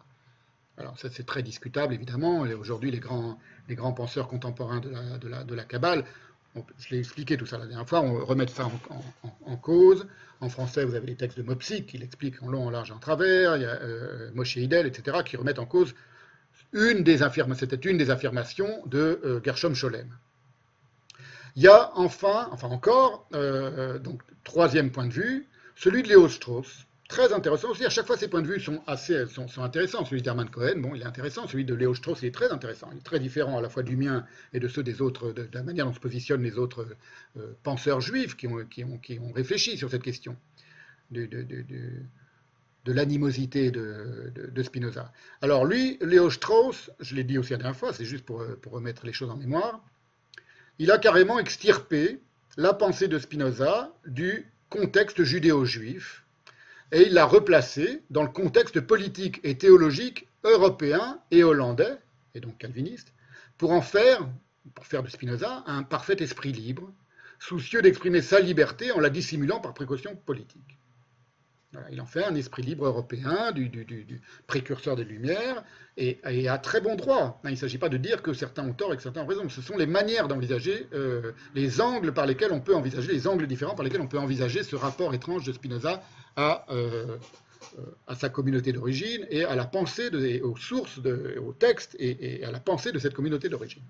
Alors 0.78 0.98
ça 1.00 1.10
c'est 1.12 1.26
très 1.26 1.44
discutable 1.44 1.94
évidemment, 1.94 2.40
aujourd'hui 2.40 2.90
les 2.90 3.00
grands, 3.00 3.40
les 3.70 3.76
grands 3.76 3.94
penseurs 3.94 4.28
contemporains 4.28 4.80
de 4.80 4.90
la, 4.90 5.18
de 5.18 5.28
la, 5.28 5.44
de 5.44 5.54
la 5.54 5.64
Kabbale, 5.64 6.04
je 6.78 6.90
l'ai 6.90 7.00
expliqué 7.00 7.38
tout 7.38 7.46
ça 7.46 7.58
la 7.58 7.66
dernière 7.66 7.88
fois, 7.88 8.02
on 8.02 8.24
remet 8.26 8.48
ça 8.48 8.70
en, 9.46 9.58
cause. 9.58 10.08
En 10.40 10.50
français, 10.50 10.84
vous 10.86 10.96
avez 10.96 11.08
les 11.08 11.16
textes 11.16 11.38
de 11.38 11.44
Mopsik 11.44 11.88
qui 11.88 11.98
l'expliquent 11.98 12.42
en 12.44 12.50
long, 12.50 12.68
en 12.68 12.70
large, 12.70 12.92
en 12.92 13.00
travers, 13.00 13.56
il 13.56 13.64
y 13.64 13.66
a 13.66 13.82
euh, 13.82 14.30
Moshe 14.34 14.58
Hidel, 14.58 14.86
etc., 14.86 15.18
qui 15.26 15.38
remettent 15.38 15.60
en 15.60 15.66
cause 15.66 15.96
une 16.74 17.04
des 17.04 17.24
affirmations, 17.24 17.60
c'était 17.60 17.90
une 17.90 17.98
des 17.98 18.10
affirmations 18.10 18.84
de 18.86 19.22
euh, 19.24 19.42
Gershom 19.44 19.74
Scholem. 19.74 20.10
Il 21.56 21.64
y 21.64 21.68
a 21.68 21.92
enfin, 21.96 22.50
enfin 22.52 22.68
encore, 22.68 23.28
euh, 23.34 24.00
donc 24.00 24.22
troisième 24.44 24.92
point 24.92 25.06
de 25.06 25.14
vue, 25.14 25.48
celui 25.76 26.04
de 26.04 26.10
Léo 26.10 26.28
Strauss, 26.28 26.86
très 27.08 27.34
intéressant 27.34 27.70
aussi. 27.70 27.86
À 27.86 27.90
chaque 27.90 28.08
fois, 28.08 28.18
ces 28.18 28.28
points 28.28 28.42
de 28.42 28.48
vue 28.48 28.60
sont 28.60 28.82
assez 28.88 29.26
sont, 29.28 29.48
intéressants. 29.62 30.06
Celui 30.06 30.22
d'Hermann 30.22 30.50
Cohen, 30.50 30.78
bon, 30.78 30.96
il 30.96 31.02
est 31.02 31.06
intéressant. 31.06 31.48
Celui 31.48 31.66
de 31.66 31.74
Léo 31.74 31.94
Strauss, 31.94 32.24
est 32.24 32.34
très 32.34 32.52
intéressant. 32.52 32.90
Il 32.92 33.00
est 33.00 33.04
très 33.04 33.20
différent 33.20 33.58
à 33.58 33.62
la 33.62 33.70
fois 33.70 33.84
du 33.84 33.96
mien 33.96 34.26
et 34.54 34.60
de 34.60 34.68
ceux 34.68 34.84
des 34.84 35.02
autres, 35.02 35.32
de, 35.32 35.48
la 35.54 35.64
manière 35.64 35.86
dont 35.86 35.94
se 35.94 36.00
positionnent 36.00 36.44
les 36.44 36.58
autres 36.58 36.88
euh, 37.38 37.54
penseurs 37.64 38.02
juifs 38.02 38.36
qui 38.36 38.48
ont, 38.48 39.32
réfléchi 39.34 39.78
sur 39.78 39.90
cette 39.90 40.04
question 40.04 40.36
de, 41.12 41.28
l'animosité 42.86 43.72
de, 43.72 44.64
Spinoza. 44.64 45.12
Alors 45.42 45.66
lui, 45.66 45.98
Léo 46.02 46.30
Strauss, 46.30 46.92
je 47.00 47.16
l'ai 47.16 47.24
dit 47.24 47.38
aussi 47.38 47.52
la 47.52 47.58
dernière 47.58 47.78
fois, 47.78 47.94
c'est 47.94 48.06
juste 48.06 48.26
pour, 48.26 48.44
pour 48.62 48.74
remettre 48.74 49.06
les 49.06 49.14
choses 49.14 49.30
en 49.30 49.38
mémoire, 49.38 49.84
il 50.80 50.92
a 50.92 50.98
carrément 50.98 51.40
extirpé 51.40 52.20
la 52.58 52.74
pensée 52.74 53.08
de 53.08 53.20
Spinoza 53.20 53.94
du 54.06 54.52
contexte 54.70 55.24
judéo-juif 55.24 56.23
et 56.94 57.08
il 57.08 57.14
l'a 57.14 57.26
replacé 57.26 58.04
dans 58.12 58.22
le 58.22 58.30
contexte 58.30 58.80
politique 58.80 59.40
et 59.44 59.58
théologique 59.58 60.28
européen 60.44 61.20
et 61.32 61.44
hollandais, 61.44 61.98
et 62.36 62.40
donc 62.40 62.60
calviniste, 62.60 63.14
pour 63.58 63.72
en 63.72 63.82
faire, 63.82 64.30
pour 64.76 64.86
faire 64.86 65.02
de 65.02 65.10
Spinoza, 65.10 65.64
un 65.66 65.82
parfait 65.82 66.22
esprit 66.22 66.52
libre, 66.52 66.94
soucieux 67.40 67.82
d'exprimer 67.82 68.22
sa 68.22 68.40
liberté 68.40 68.92
en 68.92 69.00
la 69.00 69.10
dissimulant 69.10 69.60
par 69.60 69.74
précaution 69.74 70.16
politique. 70.16 70.80
Il 71.92 72.02
en 72.02 72.06
fait 72.06 72.24
un 72.24 72.36
esprit 72.36 72.62
libre 72.62 72.86
européen, 72.86 73.52
du, 73.52 74.22
précurseur 74.48 74.96
des 74.96 75.04
Lumières, 75.04 75.64
et, 75.98 76.48
à 76.48 76.58
très 76.58 76.82
bon 76.82 76.96
droit. 76.96 77.40
Il 77.44 77.52
ne 77.52 77.56
s'agit 77.56 77.78
pas 77.78 77.90
de 77.90 77.98
dire 77.98 78.22
que 78.22 78.34
certains 78.34 78.68
ont 78.68 78.74
tort 78.74 78.94
et 78.94 78.98
que 78.98 79.04
certains 79.04 79.22
ont 79.22 79.28
raison. 79.28 79.48
Ce 79.50 79.62
sont 79.62 79.78
les 79.78 79.86
manières 79.86 80.28
d'envisager, 80.28 80.88
euh, 80.94 81.32
les 81.56 81.82
angles 81.82 82.14
par 82.14 82.26
lesquels 82.26 82.52
on 82.52 82.60
peut 82.60 82.76
envisager, 82.76 83.12
les 83.12 83.28
angles 83.28 83.48
différents 83.48 83.76
par 83.76 83.84
lesquels 83.84 84.02
on 84.02 84.08
peut 84.08 84.20
envisager 84.20 84.64
ce 84.64 84.76
rapport 84.76 85.14
étrange 85.14 85.46
de 85.46 85.54
Spinoza 85.54 86.04
euh, 86.40 87.18
à, 88.08 88.16
sa 88.16 88.30
communauté 88.30 88.72
d'origine 88.74 89.26
et 89.30 89.44
à 89.46 89.56
la 89.56 89.66
pensée, 89.66 90.10
aux 90.42 90.58
sources, 90.58 91.00
de, 91.00 91.42
aux 91.44 91.54
textes 91.54 91.96
et, 92.00 92.44
à 92.44 92.52
la 92.52 92.60
pensée 92.60 92.92
de 92.92 93.00
cette 93.00 93.14
communauté 93.14 93.50
d'origine. 93.50 93.84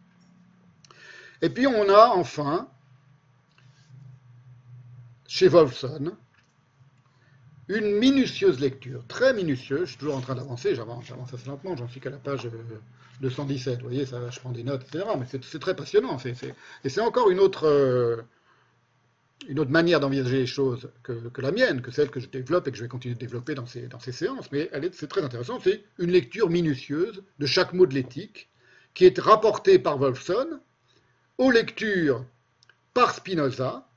Et 1.42 1.50
puis 1.50 1.68
on 1.68 1.90
a 1.90 2.10
enfin, 2.10 2.70
chez 5.28 5.48
Wolfson, 5.48 6.16
une 7.70 7.98
minutieuse 7.98 8.60
lecture, 8.60 9.06
très 9.08 9.34
minutieuse, 9.34 9.86
je 9.86 9.90
suis 9.92 9.98
toujours 9.98 10.18
en 10.18 10.22
train 10.22 10.36
d'avancer, 10.36 10.76
j'avance, 10.76 11.06
assez 11.34 11.48
lentement, 11.48 11.76
j'en 11.78 11.88
suis 11.88 12.00
qu'à 12.00 12.10
la 12.10 12.18
page 12.18 12.48
217, 13.22 13.76
vous 13.78 13.84
voyez, 13.84 14.06
ça, 14.06 14.30
je 14.30 14.40
prends 14.40 14.52
des 14.52 14.64
notes, 14.64 14.84
etc. 14.84 15.06
Mais 15.18 15.26
c'est 15.26 15.60
très 15.60 15.76
passionnant, 15.76 16.18
et 16.18 16.90
c'est 16.90 17.02
encore 17.02 17.30
une 17.30 17.40
autre, 17.40 17.66
euh, 17.66 18.22
une 19.48 19.60
autre 19.60 19.72
manière 19.72 20.00
d'envisager 20.00 20.40
les 20.40 20.46
choses 20.46 20.90
que, 21.04 21.42
la 21.42 21.52
mienne, 21.52 21.82
que 21.82 21.92
celle 21.92 22.10
que 22.10 22.20
je 22.20 22.28
développe 22.28 22.68
et 22.68 22.72
que 22.72 22.78
je 22.78 22.84
vais 22.84 22.90
continuer 22.90 23.16
de 23.16 23.20
développer 23.20 23.56
dans 23.56 23.66
ces, 23.66 23.88
dans 23.88 24.00
ces 24.00 24.12
séances, 24.12 24.52
mais 24.52 24.70
c'est 24.92 25.08
très 25.08 25.24
intéressant, 25.24 25.60
c'est 25.62 25.84
une 26.00 26.12
lecture 26.12 26.50
minutieuse 26.50 27.24
de 27.40 27.46
chaque 27.46 27.74
mot 27.74 27.86
de 27.86 27.94
l'éthique 27.94 28.50
qui 28.94 29.06
est 29.06 29.20
rapportée 29.20 29.80
par 29.80 29.98
Wolfson 29.98 30.60
aux 31.38 31.50
lectures 31.50 32.26
par 32.94 33.16
Spinoza, 33.16 33.88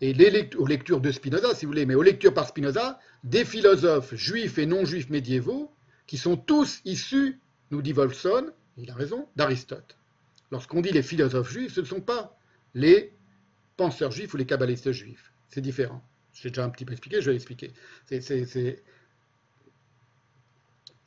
et 0.00 0.14
aux 0.56 0.66
lectures 0.66 1.00
de 1.00 1.12
Spinoza, 1.12 1.54
si 1.54 1.66
vous 1.66 1.72
voulez, 1.72 1.84
mais 1.84 1.94
aux 1.94 2.02
lectures 2.02 2.32
par 2.32 2.48
Spinoza, 2.48 2.98
des 3.22 3.44
philosophes 3.44 4.14
juifs 4.14 4.58
et 4.58 4.66
non 4.66 4.84
juifs 4.84 5.10
médiévaux, 5.10 5.70
qui 6.06 6.16
sont 6.16 6.36
tous 6.36 6.80
issus, 6.84 7.38
nous 7.70 7.82
dit 7.82 7.92
Wolfson, 7.92 8.50
il 8.78 8.90
a 8.90 8.94
raison, 8.94 9.28
d'Aristote. 9.36 9.96
Lorsqu'on 10.50 10.80
dit 10.80 10.90
les 10.90 11.02
philosophes 11.02 11.50
juifs, 11.50 11.74
ce 11.74 11.80
ne 11.80 11.86
sont 11.86 12.00
pas 12.00 12.36
les 12.74 13.12
penseurs 13.76 14.10
juifs 14.10 14.32
ou 14.32 14.36
les 14.36 14.46
kabbalistes 14.46 14.90
juifs. 14.90 15.32
C'est 15.48 15.60
différent. 15.60 16.02
J'ai 16.32 16.48
déjà 16.48 16.64
un 16.64 16.70
petit 16.70 16.84
peu 16.84 16.92
expliqué, 16.92 17.20
je 17.20 17.26
vais 17.26 17.32
l'expliquer. 17.32 17.72
C'est 18.06 18.22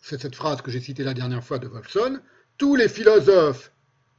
cette 0.02 0.36
phrase 0.36 0.62
que 0.62 0.70
j'ai 0.70 0.82
citée 0.82 1.04
la 1.04 1.14
dernière 1.14 1.44
fois 1.44 1.60
de 1.60 1.68
Wolfson. 1.68 2.20
Tous 2.58 2.76
les 2.76 2.88
philosophes, 2.88 3.72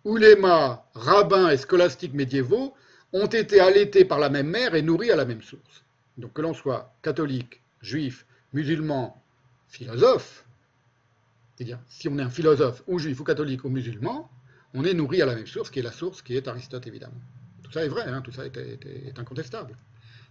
oulémas, 0.02 0.84
rabbins 0.94 1.50
et 1.50 1.56
scolastiques 1.56 2.14
médiévaux 2.14 2.74
ont 3.14 3.26
été 3.26 3.60
allaités 3.60 4.04
par 4.04 4.18
la 4.18 4.28
même 4.28 4.48
mère 4.48 4.74
et 4.74 4.82
nourris 4.82 5.12
à 5.12 5.16
la 5.16 5.24
même 5.24 5.40
source. 5.40 5.84
Donc 6.18 6.32
que 6.32 6.42
l'on 6.42 6.52
soit 6.52 6.92
catholique, 7.00 7.62
juif, 7.80 8.26
musulman, 8.52 9.22
philosophe, 9.68 10.44
C'est-à-dire, 11.56 11.78
si 11.88 12.08
on 12.08 12.18
est 12.18 12.22
un 12.22 12.30
philosophe, 12.30 12.82
ou 12.88 12.98
juif, 12.98 13.20
ou 13.20 13.24
catholique, 13.24 13.64
ou 13.64 13.68
musulman, 13.68 14.28
on 14.74 14.84
est 14.84 14.94
nourri 14.94 15.22
à 15.22 15.26
la 15.26 15.36
même 15.36 15.46
source, 15.46 15.70
qui 15.70 15.78
est 15.78 15.82
la 15.82 15.92
source 15.92 16.22
qui 16.22 16.36
est 16.36 16.48
Aristote, 16.48 16.86
évidemment. 16.88 17.20
Tout 17.62 17.70
ça 17.70 17.84
est 17.84 17.88
vrai, 17.88 18.02
hein, 18.02 18.20
tout 18.20 18.32
ça 18.32 18.46
est, 18.46 19.18
incontestable. 19.18 19.76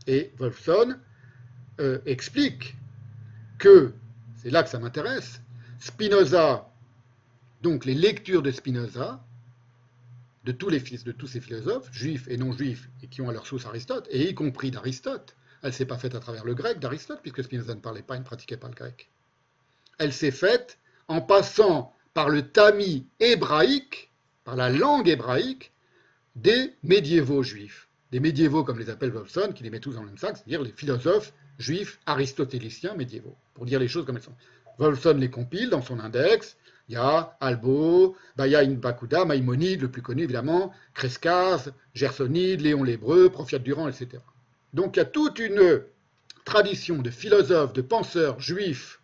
Et 0.05 0.33
Wolfson 0.37 0.97
euh, 1.79 1.99
explique 2.05 2.75
que, 3.57 3.93
c'est 4.35 4.49
là 4.49 4.61
que 4.61 4.69
ça 4.69 4.79
m'intéresse, 4.79 5.41
Spinoza, 5.79 6.69
donc 7.61 7.85
les 7.85 7.95
lectures 7.95 8.41
de 8.41 8.51
Spinoza, 8.51 9.23
de 10.43 10.51
tous 10.51 10.69
les 10.69 10.79
fils, 10.79 11.03
de 11.03 11.11
tous 11.11 11.27
ces 11.27 11.41
philosophes, 11.41 11.89
juifs 11.91 12.27
et 12.27 12.37
non 12.37 12.51
juifs, 12.51 12.89
et 13.01 13.07
qui 13.07 13.21
ont 13.21 13.29
à 13.29 13.33
leur 13.33 13.47
source 13.47 13.65
Aristote, 13.65 14.07
et 14.11 14.29
y 14.29 14.33
compris 14.33 14.71
d'Aristote, 14.71 15.35
elle 15.61 15.69
ne 15.69 15.73
s'est 15.73 15.85
pas 15.85 15.97
faite 15.97 16.15
à 16.15 16.19
travers 16.19 16.43
le 16.43 16.53
grec 16.53 16.79
d'Aristote, 16.79 17.19
puisque 17.21 17.43
Spinoza 17.43 17.73
ne 17.73 17.79
parlait 17.79 18.01
pas, 18.01 18.15
il 18.15 18.19
ne 18.19 18.25
pratiquait 18.25 18.57
pas 18.57 18.67
le 18.67 18.73
grec. 18.73 19.09
Elle 19.97 20.11
s'est 20.11 20.31
faite 20.31 20.77
en 21.07 21.21
passant 21.21 21.95
par 22.13 22.29
le 22.29 22.49
tamis 22.49 23.07
hébraïque, 23.19 24.11
par 24.43 24.55
la 24.57 24.69
langue 24.69 25.07
hébraïque, 25.07 25.71
des 26.35 26.73
médiévaux 26.83 27.43
juifs. 27.43 27.87
Des 28.11 28.19
médiévaux, 28.19 28.63
comme 28.63 28.79
les 28.79 28.89
appelle 28.89 29.11
Wolfson, 29.11 29.53
qui 29.55 29.63
les 29.63 29.69
met 29.69 29.79
tous 29.79 29.93
dans 29.93 30.01
le 30.01 30.07
même 30.07 30.17
sac, 30.17 30.37
c'est-à-dire 30.37 30.61
les 30.61 30.71
philosophes 30.71 31.33
juifs 31.57 31.99
aristotéliciens 32.05 32.95
médiévaux, 32.95 33.37
pour 33.53 33.65
dire 33.65 33.79
les 33.79 33.87
choses 33.87 34.05
comme 34.05 34.17
elles 34.17 34.23
sont. 34.23 34.35
Wolfson 34.79 35.15
les 35.17 35.29
compile 35.29 35.69
dans 35.69 35.81
son 35.81 35.99
index. 35.99 36.57
Il 36.89 36.95
y 36.95 36.97
a 36.97 37.37
Albo, 37.39 38.15
Bayaïn 38.35 38.75
Bakuda, 38.75 39.25
Maïmonide, 39.25 39.81
le 39.81 39.91
plus 39.91 40.01
connu 40.01 40.23
évidemment, 40.23 40.73
Crescas, 40.93 41.69
Gersonide, 41.93 42.61
Léon 42.61 42.83
l'Hébreu, 42.83 43.29
Profiate 43.29 43.63
Durand, 43.63 43.87
etc. 43.87 44.21
Donc 44.73 44.95
il 44.95 44.99
y 44.99 45.01
a 45.01 45.05
toute 45.05 45.39
une 45.39 45.83
tradition 46.45 47.01
de 47.01 47.09
philosophes, 47.09 47.73
de 47.73 47.81
penseurs 47.81 48.39
juifs, 48.39 48.99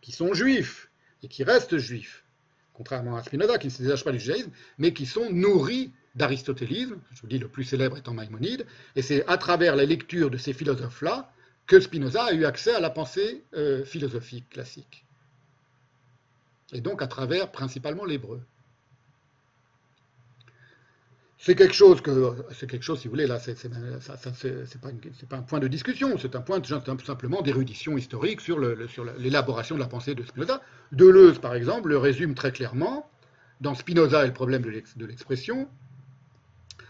qui 0.00 0.12
sont 0.12 0.32
juifs 0.32 0.90
et 1.22 1.28
qui 1.28 1.44
restent 1.44 1.76
juifs, 1.76 2.24
contrairement 2.72 3.16
à 3.16 3.22
Spinoza 3.22 3.58
qui 3.58 3.66
ne 3.66 3.72
se 3.72 3.82
désage 3.82 4.04
pas 4.04 4.12
du 4.12 4.20
judaïsme, 4.20 4.50
mais 4.78 4.94
qui 4.94 5.04
sont 5.04 5.30
nourris 5.30 5.92
d'aristotélisme, 6.14 6.96
je 7.12 7.20
vous 7.20 7.26
dis 7.26 7.38
le 7.38 7.48
plus 7.48 7.64
célèbre 7.64 7.98
étant 7.98 8.14
Maïmonide, 8.14 8.66
et 8.96 9.02
c'est 9.02 9.26
à 9.28 9.36
travers 9.36 9.76
la 9.76 9.84
lecture 9.84 10.30
de 10.30 10.38
ces 10.38 10.52
philosophes-là 10.52 11.30
que 11.66 11.78
Spinoza 11.78 12.24
a 12.24 12.32
eu 12.32 12.44
accès 12.44 12.74
à 12.74 12.80
la 12.80 12.90
pensée 12.90 13.44
euh, 13.54 13.84
philosophique 13.84 14.48
classique. 14.48 15.04
Et 16.72 16.80
donc 16.80 17.02
à 17.02 17.06
travers 17.06 17.50
principalement 17.50 18.04
l'hébreu. 18.04 18.40
C'est 21.40 21.54
quelque 21.54 21.74
chose 21.74 22.00
que, 22.00 22.34
c'est 22.52 22.68
quelque 22.68 22.82
chose, 22.82 23.00
si 23.00 23.06
vous 23.06 23.12
voulez, 23.12 23.28
là, 23.28 23.38
c'est 23.38 23.54
pas, 23.70 24.16
pas, 25.28 25.36
un 25.36 25.42
point 25.42 25.60
de 25.60 25.68
discussion, 25.68 26.18
c'est 26.18 26.34
un 26.34 26.40
point 26.40 26.60
simplement 27.06 27.42
d'érudition 27.42 27.96
historique 27.96 28.40
sur 28.40 28.58
l'élaboration 28.58 29.76
de 29.76 29.80
la 29.80 29.86
pensée 29.86 30.16
de 30.16 30.24
Spinoza. 30.24 30.60
Deleuze, 30.90 31.38
par 31.38 31.54
exemple, 31.54 31.90
le 31.90 31.96
résume 31.96 32.34
très 32.34 32.50
clairement 32.50 33.08
dans 33.60 33.74
Spinoza 33.76 34.24
et 34.24 34.26
le 34.26 34.32
problème 34.32 34.62
de 34.62 35.06
l'expression. 35.06 35.68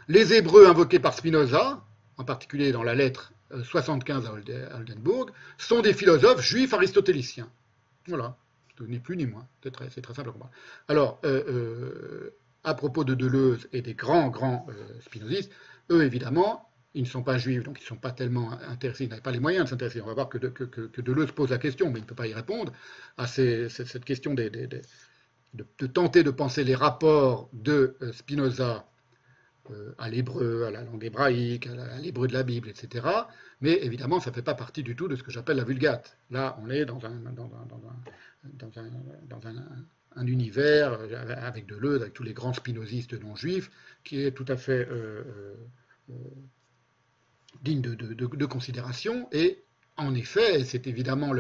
Les 0.09 0.33
Hébreux 0.33 0.67
invoqués 0.67 0.99
par 0.99 1.13
Spinoza, 1.13 1.85
en 2.17 2.25
particulier 2.25 2.73
dans 2.73 2.83
la 2.83 2.95
lettre 2.95 3.35
75 3.63 4.27
à 4.27 4.77
Oldenburg, 4.77 5.31
sont 5.59 5.83
des 5.83 5.93
philosophes 5.93 6.41
juifs 6.41 6.73
aristotéliciens. 6.73 7.51
Voilà, 8.07 8.35
ni 8.87 8.99
plus 8.99 9.17
ni 9.17 9.27
moins. 9.27 9.47
C'est 9.63 9.71
très, 9.71 9.91
simple 9.91 10.29
à 10.29 10.33
comprendre. 10.33 10.51
Alors, 10.89 11.21
euh, 11.25 11.43
euh, 11.49 12.35
à 12.65 12.75
propos 12.75 13.05
de 13.05 13.15
Deleuze 13.15 13.69
et 13.73 13.83
des 13.83 13.95
grands, 13.95 14.29
grands 14.29 14.67
euh, 14.71 15.01
spinozistes, 15.01 15.53
eux, 15.91 16.05
évidemment, 16.05 16.71
ils 16.95 17.03
ne 17.03 17.09
sont 17.09 17.23
pas 17.23 17.39
juifs, 17.39 17.63
donc 17.65 17.79
ils 17.81 17.85
ne 17.85 17.89
sont 17.89 17.97
pas 17.97 18.13
tellement 18.13 18.53
intéressés, 18.69 19.05
ils 19.05 19.11
n'avaient 19.11 19.23
pas 19.23 19.31
les 19.31 19.41
moyens 19.41 19.65
de 19.65 19.71
s'intéresser. 19.71 20.01
On 20.01 20.07
va 20.07 20.15
voir 20.15 20.29
que, 20.29 20.39
Deleuze 21.01 21.33
pose 21.33 21.51
la 21.51 21.59
question, 21.59 21.91
mais 21.91 21.99
il 21.99 22.03
ne 22.03 22.07
peut 22.07 22.15
pas 22.15 22.27
y 22.27 22.35
répondre, 22.35 22.73
à 23.17 23.27
cette 23.27 24.05
question 24.05 24.35
de, 24.35 24.49
de, 25.55 25.87
tenter 25.87 26.23
de 26.23 26.31
penser 26.31 26.65
les 26.65 26.75
rapports 26.75 27.49
de 27.53 27.97
Spinoza 28.13 28.87
à 29.99 30.09
l'hébreu, 30.09 30.65
à 30.65 30.71
la 30.71 30.83
langue 30.83 31.05
hébraïque, 31.05 31.67
à 31.67 31.99
l'hébreu 31.99 32.27
de 32.27 32.33
la 32.33 32.43
Bible, 32.43 32.69
etc. 32.69 33.07
Mais 33.61 33.73
évidemment, 33.83 34.21
ça 34.21 34.31
ne 34.31 34.35
fait 34.35 34.43
pas 34.43 34.55
partie 34.55 34.83
du 34.83 34.95
tout 34.95 35.09
de 35.09 35.17
ce 35.17 35.23
que 35.23 35.31
j'appelle 35.31 35.57
la 35.57 35.65
vulgate. 35.65 36.17
Là, 36.31 36.59
on 36.63 36.71
est 36.71 36.85
dans 36.85 37.05
un, 37.05 37.21
univers 40.27 40.93
euh, 40.93 41.35
avec 41.39 41.67
Deleuze, 41.67 42.03
avec 42.03 42.15
tous 42.15 42.23
les 42.23 42.35
grands 42.35 42.53
spinozistes 42.53 43.15
non 43.15 43.37
juifs, 43.37 43.71
qui 44.05 44.23
est 44.23 44.33
tout 44.33 44.47
à 44.49 44.57
fait 44.57 44.89
euh, 44.91 45.23
digne 47.63 47.81
de, 47.81 48.47
considération. 48.47 49.29
Et 49.33 49.63
en 49.97 50.15
effet, 50.15 50.65
c'est 50.65 50.87
évidemment 50.87 51.33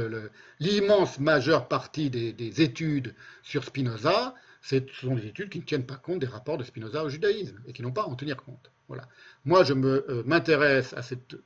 l'immense 0.61 1.21
majeure 1.21 1.69
partie 1.69 2.11
des, 2.11 2.33
des, 2.33 2.61
études 2.63 3.15
sur 3.43 3.65
Spinoza 3.65 4.35
ce 4.63 4.81
sont 4.93 5.15
des 5.15 5.27
études 5.27 5.51
qui 5.51 5.61
ne 5.61 5.65
tiennent 5.65 5.87
pas 5.87 5.97
compte 5.97 6.21
des 6.21 6.27
rapports 6.27 6.59
de 6.59 6.65
Spinoza 6.65 7.05
au 7.05 7.09
judaïsme 7.09 7.61
et 7.67 7.73
qui 7.73 7.83
n'ont 7.83 7.93
pas 7.93 8.03
à 8.03 8.07
en 8.07 8.17
tenir 8.17 8.37
compte. 8.37 8.71
Voilà. 8.89 9.09
Moi, 9.45 9.65
je 9.65 9.73
euh, 9.75 10.23
m'intéresse 10.27 10.93
à 10.95 11.03
cette, 11.03 11.37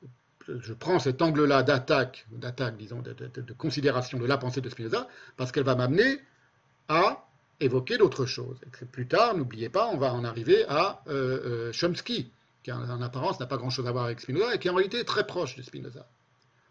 je 0.49 0.73
prends 0.73 0.99
cet 0.99 1.23
angle-là 1.23 1.63
d'attaque, 1.63 2.27
d'attaque, 2.31 2.77
disons, 2.77 3.03
de, 3.03 3.53
considération 3.53 4.19
de 4.19 4.27
la 4.27 4.39
pensée 4.39 4.61
de 4.61 4.69
Spinoza, 4.69 5.09
parce 5.37 5.53
qu'elle 5.53 5.65
va 5.65 5.75
m'amener 5.75 6.21
à 6.89 7.27
évoquer 7.61 7.99
d'autres 7.99 8.27
choses. 8.27 8.59
Plus 8.91 9.07
tard, 9.07 9.37
n'oubliez 9.37 9.69
pas, 9.69 9.89
on 9.89 9.97
va 9.97 10.13
en 10.13 10.25
arriver 10.25 10.65
à 10.69 11.03
euh, 11.09 11.69
euh, 11.69 11.73
Chomsky, 11.73 12.31
qui 12.63 12.73
en, 12.73 13.03
apparence 13.03 13.41
n'a 13.41 13.47
pas 13.47 13.57
grand-chose 13.57 13.87
à 13.87 13.93
voir 13.93 14.07
avec 14.07 14.21
Spinoza 14.21 14.55
et 14.55 14.59
qui 14.59 14.69
en 14.69 14.75
réalité 14.75 14.99
est 14.99 15.05
très 15.05 15.27
proche 15.27 15.57
de 15.57 15.63
Spinoza, 15.63 16.07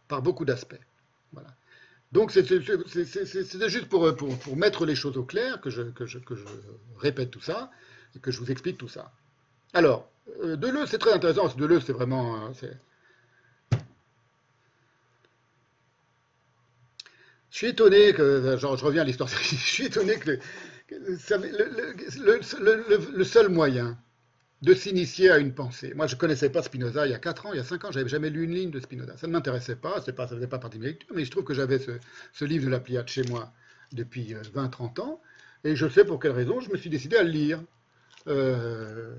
par 0.08 0.22
beaucoup 0.22 0.46
d'aspects. 0.46 0.82
Voilà. 1.32 1.50
Donc 2.12 2.32
c'était 2.32 2.60
juste 3.70 3.88
pour, 3.88 4.14
pour, 4.16 4.58
mettre 4.58 4.86
les 4.86 4.96
choses 4.96 5.16
au 5.16 5.24
clair 5.24 5.62
que 5.62 5.70
je, 5.70 5.82
répète 6.98 7.32
tout 7.32 7.42
ça 7.42 7.72
et 8.16 8.20
que 8.20 8.32
je 8.32 8.40
vous 8.40 8.52
explique 8.52 8.78
tout 8.78 8.90
ça. 8.90 9.14
Alors, 9.74 10.10
euh, 10.44 10.58
Deleuze, 10.58 10.90
c'est 10.90 10.98
très 10.98 11.14
intéressant, 11.14 11.48
Deleuze, 11.56 11.84
c'est 11.86 11.94
vraiment... 11.94 12.52
je 17.52 17.58
suis 17.58 17.68
étonné 17.68 18.14
que, 18.14 18.58
je 18.58 18.66
reviens 18.66 19.04
à 19.04 19.06
l'histoire, 19.06 19.30
je 19.30 19.56
suis 19.56 19.86
étonné 19.86 20.16
que, 20.16 20.40
le 20.90 21.18
seul 23.24 23.50
moyen 23.50 23.98
de 24.62 24.74
s'initier 24.74 25.32
à 25.32 25.40
une 25.40 25.54
pensée. 25.54 25.94
Moi, 25.96 26.08
je 26.08 26.16
ne 26.16 26.20
connaissais 26.20 26.50
pas 26.50 26.62
Spinoza 26.62 27.08
il 27.08 27.12
y 27.12 27.16
a 27.16 27.20
4 27.20 27.48
ans, 27.48 27.54
il 27.54 27.58
y 27.58 27.60
a 27.60 27.64
5 27.64 27.86
ans, 27.86 27.92
j'avais 27.92 28.10
jamais 28.10 28.30
lu 28.30 28.44
une 28.44 28.54
ligne 28.54 28.72
de 28.72 28.80
Spinoza. 28.80 29.18
Ça 29.18 29.28
ne 29.28 29.32
m'intéressait 29.32 29.76
pas, 29.76 30.02
pas, 30.02 30.28
ça 30.28 30.36
ne 30.36 30.40
faisait 30.40 30.48
pas 30.48 30.60
partie 30.60 30.78
de 30.78 30.84
mes 30.84 30.90
lectures, 30.90 31.16
mais 31.16 31.26
je 31.26 31.32
trouve 31.32 31.44
que 31.44 31.54
j'avais 31.54 31.80
ce, 31.80 32.46
livre 32.46 32.66
de 32.66 32.72
la 32.72 32.80
Pliade 32.80 33.08
chez 33.08 33.24
moi 33.24 33.52
depuis 33.92 34.34
20-30 34.34 35.00
euh, 35.00 35.04
ans, 35.04 35.22
et 35.64 35.76
je 35.76 35.90
sais 35.90 36.06
pour 36.06 36.20
quelle 36.20 36.32
raison 36.32 36.60
je 36.60 36.70
me 36.70 36.78
suis 36.78 36.90
décidé 36.90 37.18
à 37.18 37.24
le 37.24 37.32
lire. 37.32 37.62
Euh, 38.28 39.16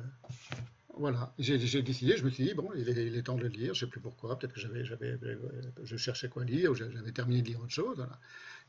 voilà, 1.02 1.34
j'ai 1.36 1.58
décidé, 1.82 2.16
je 2.16 2.24
me 2.24 2.30
suis 2.30 2.44
dit, 2.44 2.54
bon, 2.54 2.70
il 2.76 2.88
est, 2.88 3.22
temps 3.22 3.34
de 3.34 3.42
le 3.42 3.48
lire, 3.48 3.74
je 3.74 3.84
ne 3.84 3.86
sais 3.86 3.90
plus 3.90 4.00
pourquoi, 4.00 4.38
peut-être 4.38 4.54
que 4.54 4.60
j'avais, 4.60 4.84
euh, 5.24 5.36
je 5.82 5.96
cherchais 5.96 6.28
quoi 6.28 6.44
lire, 6.44 6.70
ou 6.70 6.74
j'avais 6.76 7.10
terminé 7.10 7.42
de 7.42 7.48
lire 7.48 7.60
autre 7.60 7.72
chose. 7.72 8.06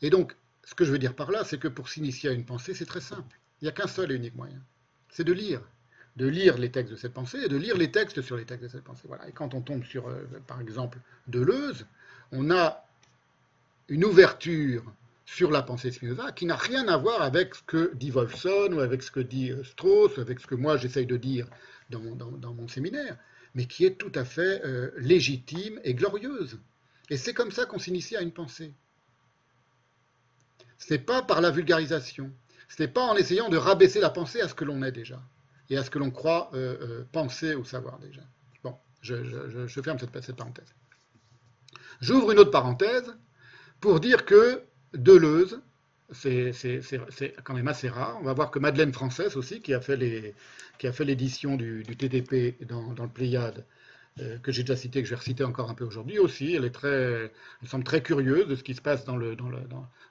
Et 0.02 0.10
donc, 0.10 0.36
ce 0.64 0.74
que 0.74 0.84
je 0.84 0.92
veux 0.92 0.98
dire 0.98 1.16
par 1.16 1.30
là, 1.30 1.44
c'est 1.44 1.60
que 1.60 1.68
pour 1.68 1.90
s'initier 1.90 2.32
à 2.32 2.34
une 2.34 2.44
pensée, 2.44 2.74
c'est 2.74 2.88
très 2.88 3.02
simple. 3.02 3.38
Il 3.62 3.66
n'y 3.66 3.70
a 3.70 3.72
qu'un 3.72 3.86
seul 3.86 4.12
et 4.12 4.16
unique 4.16 4.36
moyen, 4.36 4.60
c'est 5.10 5.24
de 5.24 5.32
lire 5.32 5.62
de 6.16 6.28
lire 6.28 6.58
les 6.58 6.72
textes 6.72 6.92
de 6.92 6.98
cette 6.98 7.14
pensée 7.14 7.40
et 7.46 7.50
de 7.50 7.58
lire 7.58 7.76
les 7.78 7.92
textes 7.92 8.22
sur 8.22 8.38
les 8.38 8.46
textes 8.46 8.64
de 8.64 8.70
cette 8.70 8.84
pensée. 8.84 9.06
Voilà. 9.08 9.28
Et 9.28 9.32
quand 9.32 9.54
on 9.54 9.62
tombe 9.62 9.84
sur, 9.84 10.08
euh, 10.08 10.22
par 10.46 10.62
exemple, 10.62 11.00
Deleuze, 11.28 11.86
on 12.32 12.52
a 12.52 12.86
une 13.90 14.06
ouverture 14.06 14.84
sur 15.26 15.50
la 15.50 15.64
pensée 15.64 15.92
Spinoza 15.92 16.32
qui 16.32 16.46
n'a 16.46 16.56
rien 16.56 16.88
à 16.88 16.98
voir 16.98 17.22
avec 17.22 17.56
ce 17.56 17.64
que 17.64 17.92
dit 17.96 18.12
Wolfson 18.12 18.70
ou 18.74 18.80
avec 18.80 19.02
ce 19.02 19.12
que 19.12 19.20
dit 19.20 19.52
euh, 19.52 19.64
Strauss, 19.64 20.18
avec 20.20 20.40
ce 20.40 20.48
que 20.48 20.56
moi 20.56 20.78
j'essaye 20.78 21.06
de 21.06 21.18
dire 21.18 21.48
dans, 21.94 22.54
mon 22.54 22.68
séminaire, 22.68 23.18
mais 23.56 23.66
qui 23.66 23.86
est 23.86 23.98
tout 23.98 24.12
à 24.16 24.26
fait 24.26 24.62
euh, 24.66 24.92
légitime 24.98 25.80
et 25.84 25.94
glorieuse. 25.94 26.60
Et 27.10 27.18
c'est 27.18 27.34
comme 27.34 27.52
ça 27.52 27.66
qu'on 27.66 27.80
s'initie 27.80 28.16
à 28.16 28.22
une 28.22 28.32
pensée. 28.32 28.74
Ce 30.78 30.94
n'est 30.94 31.00
pas 31.00 31.22
par 31.22 31.42
la 31.42 31.52
vulgarisation, 31.52 32.32
ce 32.70 32.82
n'est 32.82 32.88
pas 32.88 33.04
en 33.04 33.16
essayant 33.16 33.50
de 33.50 33.58
rabaisser 33.58 34.00
la 34.00 34.10
pensée 34.10 34.42
à 34.42 34.48
ce 34.48 34.54
que 34.54 34.66
l'on 34.66 34.82
est 34.84 34.92
déjà 34.92 35.22
et 35.70 35.78
à 35.78 35.84
ce 35.84 35.90
que 35.90 36.00
l'on 36.00 36.12
croit 36.12 36.50
euh, 36.54 36.78
euh, 36.82 37.04
penser 37.12 37.56
ou 37.56 37.64
savoir 37.64 38.00
déjà. 38.00 38.22
Bon, 38.64 38.76
je, 39.02 39.82
ferme 39.82 40.00
cette, 40.00 40.22
cette 40.22 40.36
parenthèse. 40.36 40.74
J'ouvre 42.02 42.32
une 42.32 42.40
autre 42.40 42.52
parenthèse 42.52 43.16
pour 43.80 44.00
dire 44.00 44.26
que 44.26 44.64
Deleuze, 44.94 45.62
c'est 46.12 47.36
quand 47.44 47.54
même 47.54 47.68
assez 47.68 47.90
rare. 47.90 48.18
On 48.22 48.24
va 48.24 48.34
voir 48.34 48.52
que 48.52 48.60
Madeleine 48.60 48.94
Française 48.94 49.38
aussi, 49.38 49.62
qui 49.62 49.74
a 49.74 49.82
fait 49.82 49.96
l'édition 49.98 51.56
du, 51.56 51.84
du, 51.84 51.96
TDP 51.96 52.64
dans, 52.66 52.94
le 52.98 53.08
Pléiade, 53.08 53.66
euh, 54.20 54.38
que 54.40 54.52
j'ai 54.52 54.64
déjà 54.64 54.76
cité, 54.76 55.02
que 55.02 55.08
je 55.08 55.12
vais 55.14 55.20
reciter 55.20 55.44
encore 55.44 55.70
un 55.70 55.74
peu 55.74 55.86
aujourd'hui 55.86 56.20
aussi, 56.20 56.54
elle, 56.54 56.66
est 56.66 56.72
très, 56.72 57.32
elle 57.62 57.68
semble 57.68 57.84
très 57.84 58.04
curieuse 58.04 58.48
de 58.48 58.56
ce 58.56 58.64
qui 58.64 58.76
se 58.76 58.82
passe 58.82 59.06
dans 59.06 59.18
le, 59.18 59.36
dans 59.36 59.50
le, 59.50 59.58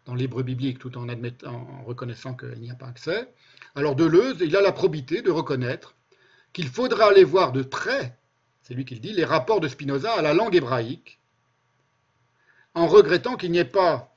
dans 0.06 0.14
l'hébreu 0.14 0.42
biblique 0.42 0.78
tout 0.78 0.98
en, 0.98 1.08
admettant, 1.08 1.52
en 1.52 1.84
reconnaissant 1.84 2.34
qu'il 2.34 2.58
n'y 2.60 2.70
a 2.70 2.74
pas 2.74 2.88
accès. 2.88 3.32
Alors 3.76 3.94
Deleuze, 3.94 4.38
il 4.40 4.56
a 4.56 4.60
la 4.60 4.72
probité 4.72 5.22
de 5.22 5.30
reconnaître 5.30 5.94
qu'il 6.52 6.68
faudra 6.68 7.06
aller 7.06 7.24
voir 7.24 7.52
de 7.52 7.62
près, 7.62 8.18
c'est 8.62 8.74
lui 8.74 8.84
qui 8.84 8.94
le 8.94 9.00
dit, 9.00 9.12
les 9.12 9.24
rapports 9.24 9.60
de 9.60 9.68
Spinoza 9.68 10.12
à 10.12 10.22
la 10.22 10.34
langue 10.34 10.54
hébraïque, 10.54 11.20
en 12.74 12.86
regrettant 12.86 13.36
qu'il 13.36 13.52
n'y 13.52 13.58
ait 13.58 13.64
pas 13.64 14.11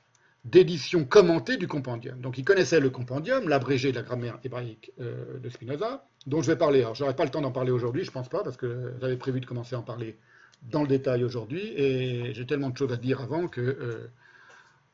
d'édition 0.46 1.04
commentée 1.04 1.56
du 1.56 1.66
compendium. 1.66 2.20
Donc 2.20 2.38
il 2.38 2.44
connaissait 2.44 2.78
le 2.78 2.90
compendium, 2.90 3.48
l'abrégé 3.48 3.90
de 3.90 3.96
la 3.96 4.02
grammaire 4.02 4.38
hébraïque 4.44 4.92
euh, 5.00 5.38
de 5.38 5.50
Spinoza, 5.50 6.06
dont 6.26 6.40
je 6.40 6.50
vais 6.50 6.56
parler. 6.56 6.80
Alors 6.80 6.94
j'aurai 6.94 7.16
pas 7.16 7.24
le 7.24 7.30
temps 7.30 7.40
d'en 7.40 7.50
parler 7.50 7.72
aujourd'hui, 7.72 8.04
je 8.04 8.12
pense 8.12 8.28
pas, 8.28 8.44
parce 8.44 8.56
que 8.56 8.94
j'avais 9.00 9.16
prévu 9.16 9.40
de 9.40 9.46
commencer 9.46 9.74
à 9.74 9.80
en 9.80 9.82
parler 9.82 10.16
dans 10.62 10.82
le 10.82 10.88
détail 10.88 11.24
aujourd'hui, 11.24 11.72
et 11.76 12.32
j'ai 12.32 12.46
tellement 12.46 12.70
de 12.70 12.76
choses 12.76 12.92
à 12.92 12.96
dire 12.96 13.20
avant 13.20 13.48
que 13.48 13.60
euh, 13.60 14.08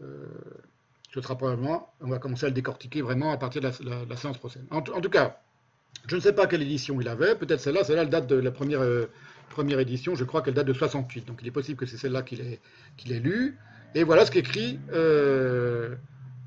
euh, 0.03 0.27
ce 1.13 1.21
sera 1.21 1.37
probablement, 1.37 1.93
on 2.01 2.09
va 2.09 2.19
commencer 2.19 2.47
à 2.47 2.49
le 2.49 2.55
décortiquer 2.55 3.03
vraiment 3.03 3.31
à 3.31 3.37
partir 3.37 3.61
de 3.61 3.69
la, 4.09 4.17
séance 4.17 4.39
prochaine. 4.39 4.67
En, 4.71 4.81
tout 4.81 5.11
cas, 5.11 5.41
je 6.09 6.17
ne 6.17 6.21
sais 6.21 6.33
pas 6.33 6.47
quelle 6.47 6.63
édition 6.63 6.99
il 7.01 7.09
avait, 7.09 7.35
peut-être 7.37 7.61
celle-là, 7.61 7.85
celle-là, 7.85 8.03
elle 8.03 8.11
date 8.11 8.27
de 8.27 8.37
la 8.37 8.51
première, 8.51 8.81
première 9.51 9.79
édition, 9.79 10.15
je 10.15 10.25
crois 10.25 10.41
qu'elle 10.41 10.55
date 10.55 10.67
de 10.67 10.73
68, 10.73 11.27
donc 11.27 11.39
il 11.43 11.49
est 11.49 11.53
possible 11.53 11.79
que 11.79 11.87
c'est 11.87 11.99
celle-là 11.99 12.23
qu'il 12.23 12.41
ait, 12.41 12.61
qu'il 12.97 13.13
ait 13.13 13.21
lue. 13.21 13.59
Et 13.95 14.05
voilà 14.05 14.25
ce 14.25 14.31
qu'écrit, 14.31 14.81
euh, 14.93 15.95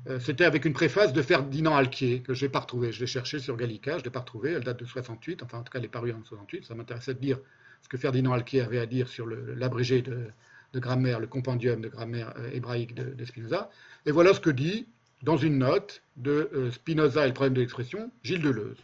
euh, 0.08 0.18
c'était 0.18 0.44
avec 0.44 0.64
une 0.64 0.72
préface 0.72 1.12
de 1.12 1.22
Ferdinand 1.22 1.76
Alquier, 1.76 2.20
que 2.20 2.34
je 2.34 2.44
n'ai 2.44 2.50
pas 2.50 2.60
retrouvé. 2.60 2.90
Je 2.90 3.00
l'ai 3.00 3.06
cherché 3.06 3.38
sur 3.38 3.56
Gallica, 3.56 3.92
je 3.92 3.98
ne 3.98 4.04
l'ai 4.04 4.10
pas 4.10 4.20
retrouvé, 4.20 4.52
elle 4.52 4.64
date 4.64 4.80
de 4.80 4.84
68, 4.84 5.44
enfin 5.44 5.58
en 5.58 5.62
tout 5.62 5.70
cas 5.70 5.78
elle 5.78 5.84
est 5.84 5.88
parue 5.88 6.12
en 6.12 6.22
68. 6.24 6.64
Ça 6.64 6.74
m'intéressait 6.74 7.14
de 7.14 7.20
dire 7.20 7.38
ce 7.82 7.88
que 7.88 7.96
Ferdinand 7.96 8.32
Alquier 8.32 8.62
avait 8.62 8.80
à 8.80 8.86
dire 8.86 9.08
sur 9.08 9.26
l'abrégé 9.26 10.02
de, 10.02 10.32
grammaire, 10.74 11.20
le 11.20 11.28
compendium 11.28 11.80
de 11.80 11.88
grammaire 11.88 12.34
euh, 12.36 12.50
hébraïque 12.52 12.94
de, 12.94 13.24
Spinoza. 13.24 13.70
Et 14.06 14.10
voilà 14.10 14.34
ce 14.34 14.40
que 14.40 14.50
dit, 14.50 14.88
dans 15.22 15.36
une 15.36 15.58
note 15.58 16.02
de 16.16 16.70
Spinoza 16.72 17.24
et 17.24 17.28
le 17.28 17.34
problème 17.34 17.54
de 17.54 17.60
l'expression, 17.60 18.10
Gilles 18.24 18.42
Deleuze. 18.42 18.76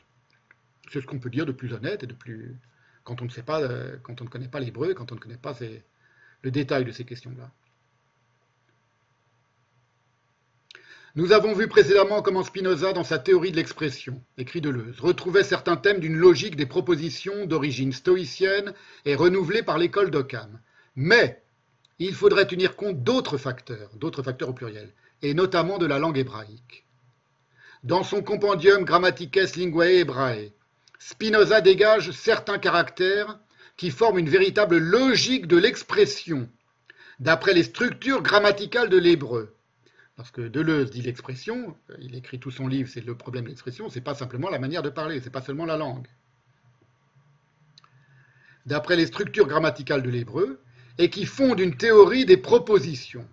C'est 0.93 1.01
ce 1.01 1.07
qu'on 1.07 1.19
peut 1.19 1.31
dire 1.31 1.47
de 1.47 1.53
plus 1.53 1.73
honnête 1.73 2.05
et 2.05 2.07
de 2.07 2.15
plus. 2.15 2.57
quand 3.03 3.21
on 3.23 3.25
ne 3.25 3.31
sait 3.31 3.43
pas, 3.43 3.61
quand 4.03 4.21
on 4.21 4.25
ne 4.25 4.31
connaît 4.31 4.49
pas 4.49 4.61
l'hébreu, 4.61 4.95
quand 4.95 5.11
on 5.11 5.17
ne 5.17 5.21
connaît 5.21 5.37
pas 5.37 5.57
le 6.43 6.51
détail 6.51 6.85
de 6.85 6.93
ces 6.93 7.05
questions-là. 7.05 7.51
Nous 11.15 11.33
avons 11.33 11.53
vu 11.53 11.69
précédemment 11.69 12.23
comment 12.23 12.43
Spinoza, 12.43 12.95
dans 12.95 13.05
sa 13.05 13.19
théorie 13.19 13.51
de 13.51 13.57
l'expression, 13.57 14.23
écrit 14.39 14.63
Deleuze, 14.63 14.99
retrouvait 14.99 15.45
certains 15.45 15.77
thèmes 15.77 16.01
d'une 16.01 16.17
logique 16.17 16.57
des 16.57 16.65
propositions 16.65 17.45
d'origine 17.45 17.93
stoïcienne 17.93 18.73
et 19.05 19.15
renouvelée 19.15 19.63
par 19.63 19.77
l'école 19.77 20.11
d'Occam. 20.11 20.59
Mais 20.97 21.43
il 21.99 22.15
faudrait 22.15 22.47
tenir 22.47 22.77
compte 22.77 23.03
d'autres 23.03 23.37
facteurs, 23.37 23.91
d'autres 23.97 24.23
facteurs 24.23 24.49
au 24.49 24.55
pluriel, 24.55 24.95
et 25.21 25.35
notamment 25.35 25.77
de 25.77 25.85
la 25.85 25.99
langue 25.99 26.17
hébraïque. 26.17 26.87
Dans 27.85 28.05
son 28.05 28.23
compendium 28.23 28.85
Grammatices 28.85 29.57
Linguae 29.57 30.01
Hebrae, 30.01 30.53
Spinoza 30.99 31.61
dégage 31.61 32.13
certains 32.13 32.59
caractères 32.59 33.39
qui 33.77 33.91
forment 33.91 34.21
une 34.21 34.31
véritable 34.31 34.79
logique 34.79 35.47
de 35.47 35.59
l'expression, 35.59 36.49
d'après 37.21 37.53
les 37.53 37.65
structures 37.65 38.23
grammaticales 38.23 38.89
de 38.89 38.97
l'hébreu 38.97 39.55
parce 40.17 40.31
que 40.31 40.43
Deleuze 40.43 40.91
dit 40.91 41.03
l'expression, 41.03 41.77
euh, 41.91 41.97
il 42.01 42.15
écrit 42.15 42.39
tout 42.39 42.51
son 42.51 42.67
livre, 42.67 42.89
c'est 42.89 43.05
le 43.05 43.17
problème 43.17 43.45
de 43.45 43.49
l'expression, 43.49 43.89
c'est 43.89 44.01
pas 44.01 44.15
simplement 44.15 44.51
la 44.51 44.59
manière 44.59 44.83
de 44.83 44.91
parler, 44.91 45.21
c'est 45.21 45.31
pas 45.31 45.43
seulement 45.43 45.65
la 45.65 45.77
langue. 45.77 46.07
D'après 48.67 48.97
les 48.97 49.07
structures 49.07 49.47
grammaticales 49.47 50.03
de 50.03 50.11
l'hébreu, 50.11 50.61
et 50.99 51.11
qui 51.11 51.25
fondent 51.25 51.61
une 51.61 51.77
théorie 51.77 52.25
des 52.25 52.37
propositions. 52.37 53.27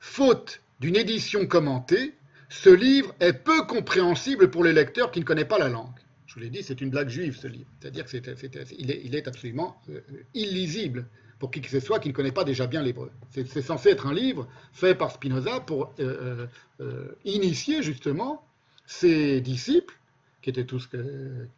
Faute 0.00 0.62
d'une 0.80 0.96
édition 0.96 1.46
commentée, 1.46 2.14
ce 2.48 2.70
livre 2.70 3.14
est 3.20 3.34
peu 3.34 3.66
compréhensible 3.66 4.50
pour 4.50 4.64
les 4.64 4.72
lecteurs 4.72 5.10
qui 5.10 5.20
ne 5.20 5.24
connaissent 5.24 5.44
pas 5.44 5.58
la 5.58 5.68
langue. 5.68 5.94
Je 6.26 6.34
vous 6.34 6.40
l'ai 6.40 6.50
dit, 6.50 6.62
c'est 6.62 6.80
une 6.80 6.90
blague 6.90 7.08
juive 7.08 7.36
ce 7.36 7.46
livre, 7.46 7.70
c'est-à-dire 7.80 8.06
qu'il 8.06 9.16
est, 9.16 9.28
absolument 9.28 9.80
euh, 9.90 10.00
illisible 10.34 11.06
pour 11.40 11.50
qui 11.50 11.62
que 11.62 11.70
ce 11.70 11.80
soit 11.80 11.98
qui 11.98 12.10
ne 12.10 12.12
connaît 12.12 12.32
pas 12.32 12.44
déjà 12.44 12.66
bien 12.66 12.82
l'hébreu. 12.82 13.10
C'est 13.30 13.62
censé 13.62 13.88
être 13.88 14.06
un 14.06 14.12
livre 14.12 14.46
fait 14.72 14.94
par 14.94 15.10
Spinoza 15.10 15.58
pour 15.60 15.92
euh, 15.98 16.00
euh, 16.00 16.46
euh, 16.80 17.16
initier 17.24 17.82
justement 17.82 18.46
ses 18.86 19.40
disciples, 19.40 19.98
qui 20.42 20.50
étaient 20.50 20.64
tous 20.64 20.88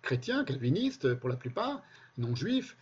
chrétiens, 0.00 0.44
calvinistes 0.44 1.14
pour 1.14 1.28
la 1.28 1.36
plupart, 1.36 1.82
non 2.16 2.34
juifs, 2.34 2.76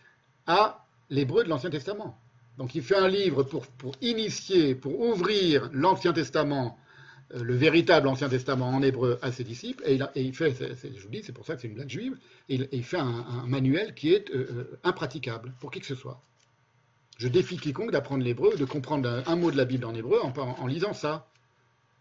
à 0.45 0.85
l'hébreu 1.09 1.43
de 1.43 1.49
l'Ancien 1.49 1.69
Testament. 1.69 2.17
Donc 2.57 2.75
il 2.75 2.83
fait 2.83 2.97
un 2.97 3.07
livre 3.07 3.43
pour, 3.43 3.65
pour 3.65 3.95
initier, 4.01 4.75
pour 4.75 4.99
ouvrir 4.99 5.69
l'Ancien 5.73 6.13
Testament, 6.13 6.77
le 7.33 7.55
véritable 7.55 8.07
Ancien 8.09 8.29
Testament 8.29 8.69
en 8.69 8.81
hébreu 8.83 9.17
à 9.21 9.31
ses 9.31 9.43
disciples, 9.43 9.83
et 9.87 9.99
il, 10.15 10.35
fait, 10.35 10.53
je 10.53 11.01
vous 11.01 11.09
dis, 11.09 11.23
c'est 11.23 11.31
pour 11.31 11.45
ça 11.45 11.55
que 11.55 11.61
c'est 11.61 11.67
une 11.67 11.75
blague 11.75 11.89
juive, 11.89 12.17
et 12.49 12.59
il, 12.71 12.83
fait 12.83 12.99
un, 12.99 13.45
manuel 13.47 13.95
qui 13.95 14.13
est 14.13 14.31
impraticable 14.83 15.53
pour 15.59 15.71
qui 15.71 15.79
que 15.79 15.85
ce 15.85 15.95
soit. 15.95 16.21
Je 17.21 17.27
défie 17.27 17.57
quiconque 17.57 17.91
d'apprendre 17.91 18.23
l'hébreu, 18.23 18.55
de 18.57 18.65
comprendre 18.65 19.21
un, 19.27 19.35
mot 19.35 19.51
de 19.51 19.55
la 19.55 19.65
Bible 19.65 19.85
en 19.85 19.93
hébreu 19.93 20.19
en, 20.23 20.65
lisant 20.65 20.93
ça. 20.93 21.27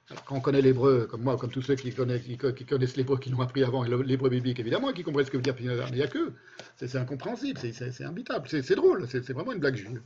Alors, 0.09 0.25
quand 0.25 0.35
on 0.35 0.41
connaît 0.41 0.63
l'hébreu, 0.63 1.07
comme 1.11 1.21
moi, 1.21 1.37
comme 1.37 1.51
tous 1.51 1.61
ceux 1.61 1.75
qui 1.75 1.93
connaissent, 1.93 2.27
l'hébreu, 2.97 3.19
qui 3.19 3.29
l'ont 3.29 3.43
appris 3.43 3.63
avant, 3.63 3.85
et 3.85 3.91
l'hébreu 4.03 4.31
biblique 4.31 4.59
évidemment, 4.61 4.95
qui 4.95 5.03
comprennent 5.03 5.27
ce 5.27 5.31
que 5.31 5.37
veut 5.37 5.43
dire 5.43 5.55
mais 5.61 5.67
il 5.91 5.95
n'y 5.97 6.01
a 6.03 6.09
que. 6.09 6.33
C'est 6.79 6.97
incompréhensible, 6.97 7.61
c'est 7.61 8.03
imbitable, 8.03 8.49
c'est 8.49 8.75
drôle, 8.75 9.07
c'est 9.11 9.31
vraiment 9.35 9.53
une 9.53 9.59
blague 9.59 9.77
juive. 9.77 10.01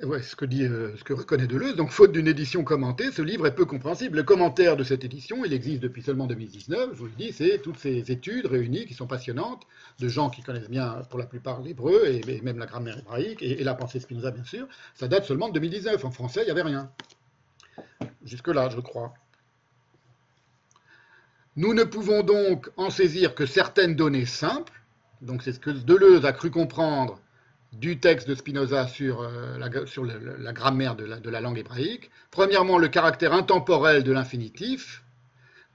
Ce 0.00 0.34
que 0.34 0.44
dit, 0.44 0.64
euh, 0.64 0.96
ce 0.96 1.04
que 1.04 1.12
reconnaît 1.12 1.46
Deleuze. 1.46 1.76
Donc, 1.76 1.90
faute 1.90 2.10
d'une 2.10 2.26
édition 2.26 2.64
commentée, 2.64 3.12
ce 3.12 3.22
livre 3.22 3.46
est 3.46 3.54
peu 3.54 3.64
compréhensible. 3.64 4.16
Le 4.16 4.22
commentaire 4.24 4.76
de 4.76 4.82
cette 4.82 5.04
édition, 5.04 5.44
il 5.44 5.52
existe 5.52 5.80
depuis 5.80 6.02
seulement 6.02 6.26
2019. 6.26 6.90
Je 6.92 6.98
vous 6.98 7.06
le 7.06 7.12
dis, 7.12 7.32
c'est 7.32 7.58
toutes 7.58 7.78
ces 7.78 8.10
études 8.10 8.46
réunies 8.46 8.84
qui 8.84 8.94
sont 8.94 9.06
passionnantes 9.06 9.64
de 10.00 10.08
gens 10.08 10.28
qui 10.28 10.42
connaissent 10.42 10.68
bien, 10.68 11.02
pour 11.08 11.20
la 11.20 11.26
plupart, 11.26 11.60
l'hébreu 11.60 12.04
et, 12.06 12.40
même 12.42 12.58
la 12.58 12.66
grammaire 12.66 12.98
hébraïque 12.98 13.42
et, 13.42 13.62
la 13.62 13.74
pensée 13.74 14.00
Spinoza, 14.00 14.32
bien 14.32 14.44
sûr. 14.44 14.66
Ça 14.94 15.06
date 15.06 15.24
seulement 15.24 15.48
de 15.48 15.54
2019. 15.54 16.04
En 16.04 16.10
français, 16.10 16.40
il 16.42 16.46
n'y 16.46 16.50
avait 16.50 16.62
rien. 16.62 16.90
Jusque-là, 18.24 18.70
je 18.70 18.80
crois. 18.80 19.14
Nous 21.54 21.74
ne 21.74 21.84
pouvons 21.84 22.24
donc 22.24 22.70
en 22.76 22.90
saisir 22.90 23.36
que 23.36 23.46
certaines 23.46 23.94
données 23.94 24.26
simples. 24.26 24.72
Donc, 25.20 25.44
c'est 25.44 25.52
ce 25.52 25.60
que 25.60 25.70
Deleuze 25.70 26.24
a 26.24 26.32
cru 26.32 26.50
comprendre 26.50 27.20
du 27.72 27.98
texte 27.98 28.28
de 28.28 28.34
Spinoza 28.34 28.86
sur, 28.86 29.22
euh, 29.22 29.58
la, 29.58 30.52
grammaire 30.52 30.94
de 30.94 31.30
la, 31.30 31.40
langue 31.40 31.58
hébraïque. 31.58 32.10
Premièrement, 32.30 32.78
le 32.78 32.88
caractère 32.88 33.32
intemporel 33.32 34.04
de 34.04 34.12
l'infinitif. 34.12 35.02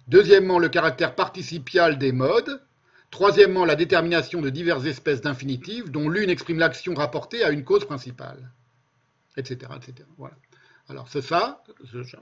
Deuxièmement, 0.08 0.60
le 0.60 0.70
caractère 0.70 1.16
participial 1.16 1.98
des 1.98 2.12
modes. 2.12 2.62
Troisièmement, 3.10 3.66
la 3.66 3.76
détermination 3.76 4.42
de 4.42 4.50
diverses 4.50 4.86
espèces 4.86 5.22
d'infinitifs, 5.22 5.90
dont 5.90 6.10
l'une 6.10 6.30
exprime 6.30 6.60
l'action 6.60 6.94
rapportée 6.94 7.44
à 7.44 7.52
une 7.52 7.64
cause 7.64 7.86
principale, 7.86 8.52
etc. 9.38 9.72
etc. 9.78 10.08
Voilà. 10.18 10.36
Alors 10.90 11.10
c'est 11.10 11.22
ça, 11.22 11.64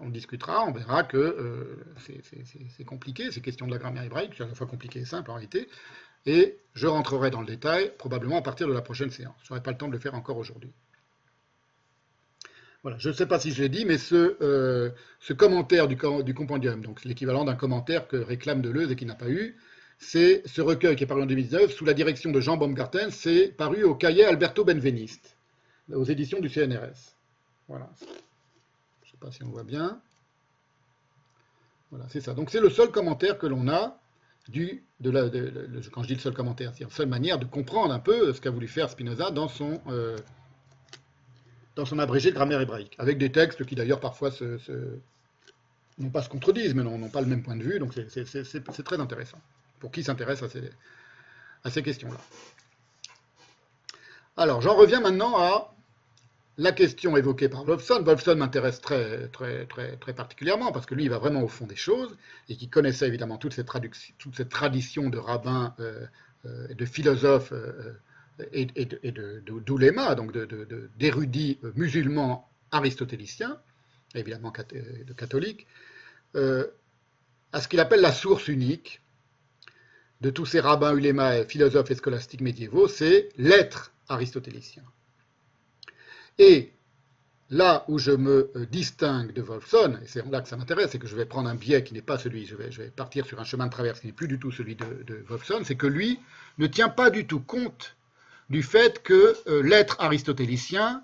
on 0.01 0.09
discutera, 0.09 0.65
on 0.65 0.71
verra 0.71 1.03
que 1.03 1.17
euh, 1.17 1.86
c'est 2.78 2.84
compliqué, 2.84 3.32
ces 3.32 3.41
questions 3.41 3.67
de 3.67 3.71
la 3.71 3.78
grammaire 3.78 4.03
hébraïque, 4.03 4.34
c'est 4.36 4.43
à 4.43 4.47
la 4.47 4.55
fois 4.55 4.65
compliqué 4.65 4.99
et 4.99 5.05
simple 5.05 5.30
en 5.30 5.36
réalité, 5.36 5.69
et 6.26 6.57
je 6.73 6.88
rentrerai 6.88 7.30
dans 7.32 7.41
le 7.41 7.47
détail 7.47 7.91
probablement 7.97 8.38
à 8.38 8.41
partir 8.41 8.67
de 8.67 8.73
la 8.73 8.82
prochaine 8.82 9.09
séance. 9.11 9.36
Je 9.43 9.51
n'aurai 9.53 9.63
pas 9.63 9.71
le 9.71 9.78
temps 9.78 9.88
de 9.88 9.93
le 9.93 9.99
faire 9.99 10.15
encore 10.15 10.38
aujourd'hui. 10.38 10.71
Voilà, 12.84 12.99
je 12.99 13.09
ne 13.09 13.13
sais 13.13 13.26
pas 13.26 13.39
si 13.39 13.51
je 13.51 13.63
l'ai 13.63 13.69
dit, 13.69 13.84
mais 13.84 13.97
ce, 13.97 14.38
euh, 14.41 14.91
commentaire 15.38 15.88
du, 15.88 15.97
compendium, 15.97 16.82
donc 16.82 17.03
l'équivalent 17.03 17.43
d'un 17.43 17.55
commentaire 17.55 18.07
que 18.07 18.17
réclame 18.17 18.61
Deleuze 18.61 18.91
et 18.91 18.95
qui 18.95 19.07
n'a 19.07 19.15
pas 19.15 19.30
eu, 19.30 19.57
c'est 19.97 20.47
ce 20.47 20.61
recueil 20.61 20.95
qui 20.95 21.03
est 21.03 21.07
paru 21.07 21.23
en 21.23 21.26
2019 21.26 21.73
sous 21.73 21.86
la 21.86 21.95
direction 21.95 22.32
de 22.32 22.39
Jean 22.39 22.57
Baumgarten, 22.57 23.09
c'est 23.09 23.47
paru 23.47 23.84
au 23.84 23.95
cahier 23.95 24.26
Alberto 24.26 24.63
Benveniste, 24.63 25.36
aux 25.91 26.03
éditions 26.03 26.39
du 26.39 26.49
CNRS. 26.49 27.15
Voilà. 27.67 27.89
Je 28.01 28.05
ne 28.05 29.11
sais 29.11 29.17
pas 29.19 29.32
si 29.32 29.43
on 29.43 29.49
voit 29.49 29.63
bien. 29.63 29.99
Voilà, 31.89 32.05
c'est 32.09 32.21
ça. 32.21 32.36
Donc 32.36 32.51
c'est 32.51 32.59
le 32.59 32.69
seul 32.69 32.91
commentaire 32.91 33.39
que 33.39 33.47
l'on 33.47 33.67
a 33.67 33.99
du, 34.48 34.84
quand 35.04 36.04
je 36.04 36.08
dis 36.08 36.16
le 36.16 36.20
seul 36.20 36.34
commentaire, 36.34 36.72
c'est 36.76 36.84
la 36.84 36.89
seule 36.89 37.08
manière 37.08 37.39
de 37.39 37.46
comprendre 37.46 37.93
un 37.93 38.00
peu 38.00 38.34
ce 38.34 38.41
qu'a 38.41 38.52
voulu 38.52 38.68
faire 38.68 38.89
Spinoza 38.89 39.32
dans 39.32 39.48
son, 39.48 39.82
euh, 39.88 40.18
dans 41.76 41.86
son 41.86 42.00
abrégé 42.00 42.30
de 42.30 42.36
grammaire 42.36 42.62
hébraïque, 42.62 42.96
avec 43.00 43.18
des 43.18 43.32
textes 43.32 43.66
qui 43.66 43.76
d'ailleurs 43.76 44.00
parfois 44.00 44.32
se, 44.32 44.60
non 45.98 46.10
pas 46.10 46.22
se 46.22 46.30
contredisent, 46.30 46.76
mais 46.76 46.84
n'ont 46.84 47.10
pas 47.10 47.22
le 47.22 47.28
même 47.28 47.43
point 47.43 47.56
de 47.56 47.64
vue, 47.64 47.80
donc 47.80 47.93
c'est 47.93 48.84
très 48.84 49.00
intéressant, 49.00 49.39
pour 49.80 49.91
qui 49.91 50.04
s'intéresse 50.04 50.43
à 51.64 51.70
ces 51.70 51.84
questions-là. 51.84 52.20
Alors, 54.38 54.62
j'en 54.62 54.76
reviens 54.76 55.00
maintenant 55.00 55.38
à 55.38 55.74
la 56.58 56.72
question 56.72 57.18
évoquée 57.18 57.49
par 57.49 57.66
Wolfson, 57.66 58.01
Wolfson 58.03 58.36
m'intéresse 58.36 58.80
très, 58.80 59.30
particulièrement 60.16 60.72
parce 60.72 60.86
que 60.86 60.95
lui, 60.95 61.03
il 61.03 61.10
va 61.10 61.18
vraiment 61.18 61.41
au 61.41 61.47
fond 61.47 61.66
des 61.66 61.76
choses 61.76 62.16
et 62.47 62.56
qui 62.56 62.70
connaissait 62.70 63.08
évidemment 63.08 63.38
toute 63.38 63.53
cette, 63.53 63.70
tradition 64.49 65.10
de 65.10 65.18
rabbins 65.18 65.76
euh, 65.80 66.06
euh, 66.45 66.68
et 66.70 66.76
de 66.76 66.86
philosophes 66.86 67.51
euh, 67.51 67.93
et, 68.53 68.66
d'oulémas, 69.66 70.16
donc 70.16 70.32
d'érudits 70.97 71.60
musulmans 71.76 72.49
aristotéliciens, 72.72 73.60
évidemment 74.14 74.51
de 74.51 75.14
catholiques, 75.14 75.68
à 76.34 77.62
ce 77.62 77.68
qu'il 77.70 77.80
appelle 77.80 78.01
la 78.01 78.12
source 78.12 78.49
unique 78.49 79.01
de 80.20 80.30
tous 80.30 80.45
ces 80.45 80.60
rabbins, 80.60 80.93
ulémas, 80.93 81.45
philosophes 81.45 81.91
et 81.91 81.95
scolastiques 81.95 82.41
médiévaux, 82.41 82.89
c'est 82.89 83.30
l'être 83.38 83.93
aristotélicien. 84.10 84.84
Et 86.38 86.72
là 87.50 87.86
où 87.88 88.00
je 88.00 88.12
me 88.12 88.52
euh, 88.56 88.66
distingue 88.66 89.34
de 89.34 89.42
Wolfson, 89.42 90.00
et 90.04 90.08
c'est 90.08 90.26
là 90.30 90.42
que 90.42 90.48
ça 90.48 90.58
m'intéresse, 90.58 90.92
c'est 90.92 91.00
que 91.00 91.08
je 91.08 91.16
vais 91.16 91.26
prendre 91.26 91.50
un 91.50 91.56
biais 91.56 91.84
qui 91.84 91.94
n'est 91.94 92.02
pas 92.02 92.18
celui, 92.18 92.46
je 92.46 92.56
vais, 92.56 92.90
partir 92.90 93.26
sur 93.26 93.40
un 93.40 93.44
chemin 93.44 93.66
de 93.66 93.72
traverse 93.72 94.00
qui 94.00 94.08
n'est 94.08 94.14
plus 94.14 94.28
du 94.28 94.40
tout 94.40 94.52
celui 94.52 94.76
de, 94.76 95.04
de 95.06 95.24
Wolfson, 95.28 95.62
c'est 95.64 95.76
que 95.76 95.88
lui 95.88 96.20
ne 96.58 96.68
tient 96.68 96.90
pas 96.90 97.10
du 97.10 97.28
tout 97.28 97.40
compte 97.40 97.96
du 98.50 98.64
fait 98.64 99.02
que 99.02 99.36
euh, 99.48 99.62
l'être 99.64 99.98
aristotélicien 100.00 101.04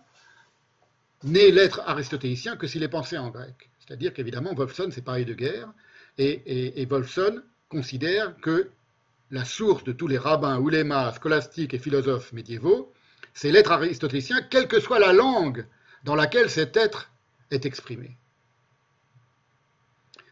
n'est 1.23 1.51
l'être 1.51 1.81
aristotélicien 1.85 2.55
que 2.55 2.67
s'il 2.67 2.83
est 2.83 2.89
pensé 2.89 3.17
en 3.17 3.29
grec. 3.29 3.69
C'est-à-dire 3.79 4.13
qu'évidemment, 4.13 4.53
Wolfson, 4.53 4.89
c'est 4.91 5.03
pareil 5.03 5.25
de 5.25 5.33
guerre, 5.33 5.71
et, 6.17 6.81
et, 6.81 6.85
Wolfson 6.85 7.41
considère 7.69 8.35
que 8.41 8.69
la 9.31 9.45
source 9.45 9.83
de 9.83 9.91
tous 9.91 10.07
les 10.07 10.17
rabbins, 10.17 10.59
oulémas, 10.59 11.13
scolastiques 11.13 11.73
et 11.73 11.79
philosophes 11.79 12.33
médiévaux, 12.33 12.91
c'est 13.33 13.51
l'être 13.51 13.71
aristotélicien, 13.71 14.41
quelle 14.49 14.67
que 14.67 14.79
soit 14.79 14.99
la 14.99 15.13
langue 15.13 15.65
dans 16.03 16.15
laquelle 16.15 16.49
cet 16.49 16.77
être 16.77 17.11
est 17.51 17.65
exprimé. 17.65 18.17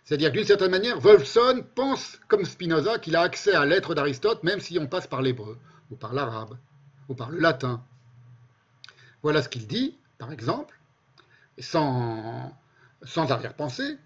C'est-à-dire 0.03 0.31
d'une 0.31 0.45
certaine 0.45 0.71
manière, 0.71 0.99
Wolfson 0.99 1.63
pense 1.75 2.19
comme 2.27 2.43
Spinoza 2.43 2.97
qu'il 2.97 3.15
a 3.15 3.21
accès 3.21 3.53
à 3.53 3.65
l'être 3.65 3.93
d'Aristote 3.93 4.43
même 4.43 4.59
si 4.59 4.79
on 4.79 4.87
passe 4.87 5.05
par 5.05 5.21
l'hébreu, 5.21 5.59
ou 5.91 5.95
par 5.95 6.13
l'arabe, 6.13 6.57
ou 7.07 7.13
par 7.13 7.29
le 7.29 7.39
latin. 7.39 7.83
Voilà 9.21 9.43
ce 9.43 9.49
qu'il 9.49 9.67
dit, 9.67 9.97
par 10.17 10.31
exemple, 10.31 10.79
sans, 11.59 12.55
sans 13.03 13.31
arrière-pensée. 13.31 13.97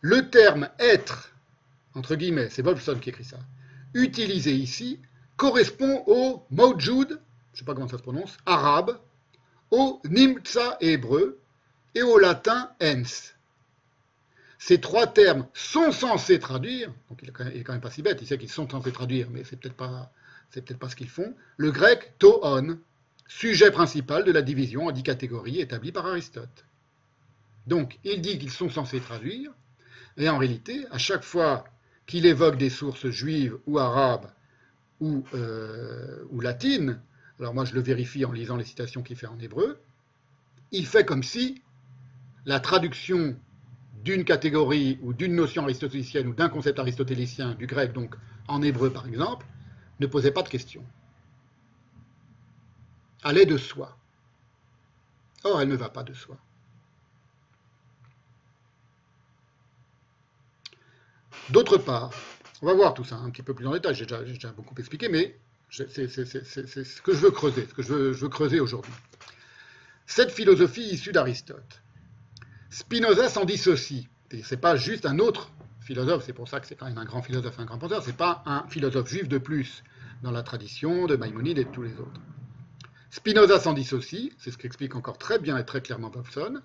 Le 0.00 0.28
terme 0.28 0.68
être, 0.78 1.32
entre 1.94 2.14
guillemets, 2.14 2.50
c'est 2.50 2.62
Wolfson 2.62 2.98
qui 2.98 3.08
écrit 3.08 3.24
ça, 3.24 3.38
utilisé 3.94 4.52
ici, 4.54 5.00
correspond 5.36 6.04
au 6.06 6.44
mawjud, 6.50 7.18
je 7.52 7.60
sais 7.60 7.64
pas 7.64 7.74
comment 7.74 7.88
ça 7.88 7.98
se 7.98 8.02
prononce, 8.02 8.36
arabe, 8.46 8.98
au 9.70 10.00
nimtsa 10.04 10.76
hébreu 10.80 11.40
et 11.94 12.02
au 12.02 12.18
latin 12.18 12.70
ens. 12.80 13.32
Ces 14.58 14.80
trois 14.80 15.06
termes 15.06 15.46
sont 15.54 15.92
censés 15.92 16.38
traduire, 16.38 16.92
donc 17.08 17.20
il 17.22 17.28
est 17.28 17.62
quand 17.62 17.72
même, 17.72 17.80
pas 17.80 17.90
si 17.90 18.02
bête, 18.02 18.18
il 18.20 18.26
sait 18.26 18.38
qu'ils 18.38 18.50
sont 18.50 18.68
censés 18.68 18.92
traduire, 18.92 19.28
mais 19.30 19.44
c'est 19.44 19.56
peut-être 19.56 19.76
pas, 19.76 20.12
peut-être 20.50 20.78
pas 20.78 20.88
ce 20.88 20.96
qu'ils 20.96 21.08
font, 21.08 21.34
le 21.56 21.70
grec 21.70 22.14
toon, 22.18 22.78
sujet 23.28 23.70
principal 23.70 24.24
de 24.24 24.32
la 24.32 24.42
division 24.42 24.86
en 24.86 24.90
dix 24.90 25.02
catégories 25.04 25.60
établies 25.60 25.92
par 25.92 26.06
Aristote. 26.06 26.64
Donc, 27.66 27.98
il 28.02 28.20
dit 28.20 28.38
qu'ils 28.38 28.50
sont 28.50 28.70
censés 28.70 29.00
traduire, 29.00 29.52
et 30.16 30.28
en 30.28 30.38
réalité, 30.38 30.86
à 30.90 30.98
chaque 30.98 31.22
fois 31.22 31.64
qu'il 32.06 32.26
évoque 32.26 32.56
des 32.56 32.70
sources 32.70 33.08
juives 33.10 33.58
ou 33.66 33.78
arabes 33.78 34.30
ou, 35.00 35.24
euh, 35.34 36.24
ou 36.30 36.40
latines, 36.40 37.00
alors 37.40 37.54
moi 37.54 37.64
je 37.64 37.74
le 37.74 37.80
vérifie 37.80 38.24
en 38.24 38.32
lisant 38.32 38.56
les 38.56 38.64
citations 38.64 39.02
qu'il 39.02 39.16
fait 39.16 39.26
en 39.26 39.38
hébreu, 39.38 39.80
il 40.72 40.86
fait 40.86 41.04
comme 41.04 41.22
si 41.22 41.62
la 42.44 42.60
traduction 42.60 43.36
d'une 44.04 44.24
catégorie 44.24 44.98
ou 45.02 45.12
d'une 45.12 45.34
notion 45.34 45.62
aristotélicienne 45.64 46.28
ou 46.28 46.34
d'un 46.34 46.48
concept 46.48 46.78
aristotélicien 46.78 47.54
du 47.54 47.66
grec, 47.66 47.92
donc 47.92 48.16
en 48.46 48.62
hébreu 48.62 48.90
par 48.90 49.06
exemple, 49.06 49.46
ne 50.00 50.06
posait 50.06 50.30
pas 50.30 50.42
de 50.42 50.48
question. 50.48 50.84
Allait 53.22 53.46
de 53.46 53.56
soi. 53.56 53.96
Or, 55.44 55.60
elle 55.60 55.68
ne 55.68 55.76
va 55.76 55.88
pas 55.88 56.04
de 56.04 56.14
soi. 56.14 56.36
D'autre 61.50 61.78
part, 61.78 62.10
on 62.62 62.66
va 62.66 62.74
voir 62.74 62.94
tout 62.94 63.04
ça 63.04 63.16
un 63.16 63.30
petit 63.30 63.42
peu 63.42 63.54
plus 63.54 63.66
en 63.66 63.72
détail, 63.72 63.94
j'ai 63.94 64.06
déjà, 64.06 64.52
beaucoup 64.52 64.74
expliqué, 64.78 65.08
mais 65.08 65.38
c'est 65.70 66.08
ce 66.08 67.02
que 67.02 67.12
je 67.12 67.18
veux 67.18 67.30
creuser, 67.30 67.66
ce 67.68 67.74
que 67.74 67.82
je 67.82 67.92
veux, 67.92 68.28
creuser 68.28 68.60
aujourd'hui. 68.60 68.92
Cette 70.06 70.30
philosophie 70.30 70.88
issue 70.88 71.12
d'Aristote, 71.12 71.82
Spinoza 72.70 73.28
s'en 73.28 73.44
dissocie. 73.44 74.08
Ce 74.30 74.54
n'est 74.54 74.60
pas 74.60 74.76
juste 74.76 75.06
un 75.06 75.18
autre 75.18 75.50
philosophe, 75.80 76.24
c'est 76.24 76.32
pour 76.32 76.48
ça 76.48 76.60
que 76.60 76.66
c'est 76.66 76.74
quand 76.74 76.86
même 76.86 76.98
un 76.98 77.04
grand 77.04 77.22
philosophe, 77.22 77.58
un 77.58 77.64
grand 77.64 77.78
penseur, 77.78 78.02
c'est 78.02 78.16
pas 78.16 78.42
un 78.46 78.66
philosophe 78.68 79.08
juif 79.08 79.28
de 79.28 79.38
plus 79.38 79.82
dans 80.22 80.30
la 80.30 80.42
tradition 80.42 81.06
de 81.06 81.16
Maïmonide 81.16 81.58
et 81.58 81.64
de 81.64 81.70
tous 81.70 81.82
les 81.82 81.92
autres. 81.94 82.20
Spinoza 83.10 83.58
s'en 83.58 83.72
dissocie, 83.72 84.32
c'est 84.38 84.50
ce 84.50 84.58
qu'explique 84.58 84.94
encore 84.94 85.16
très 85.18 85.38
bien 85.38 85.56
et 85.56 85.64
très 85.64 85.80
clairement 85.80 86.10
Wolfson, 86.10 86.60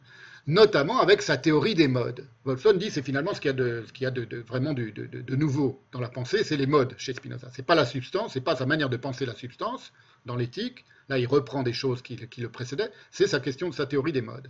notamment 0.48 1.00
avec 1.00 1.22
sa 1.22 1.38
théorie 1.38 1.76
des 1.76 1.88
modes. 1.88 2.28
Wolfson 2.44 2.74
dit 2.74 2.92
c'est 2.92 3.02
finalement 3.02 3.34
ce 3.34 3.40
qu'il 3.40 3.50
y 3.50 4.06
a, 4.06 4.12
de, 4.12 4.44
vraiment 4.48 4.74
de, 4.74 4.90
de, 4.90 5.36
nouveau 5.36 5.82
dans 5.92 6.00
la 6.00 6.10
pensée, 6.10 6.44
c'est 6.44 6.58
les 6.58 6.68
modes 6.68 6.94
chez 6.98 7.14
Spinoza. 7.14 7.50
C'est 7.54 7.66
pas 7.66 7.76
la 7.76 7.86
substance, 7.86 8.34
c'est 8.34 8.42
pas 8.42 8.56
sa 8.56 8.66
manière 8.66 8.90
de 8.90 8.98
penser 8.98 9.26
la 9.26 9.36
substance 9.36 9.94
dans 10.26 10.36
l'éthique. 10.36 10.86
Là, 11.10 11.18
il 11.18 11.28
reprend 11.28 11.64
des 11.64 11.74
choses 11.74 12.02
qui, 12.02 12.16
qui 12.28 12.42
le 12.42 12.50
précédaient. 12.50 12.92
C'est 13.12 13.28
sa 13.28 13.40
question 13.40 13.70
de 13.70 13.74
sa 13.74 13.86
théorie 13.86 14.12
des 14.14 14.22
modes. 14.22 14.50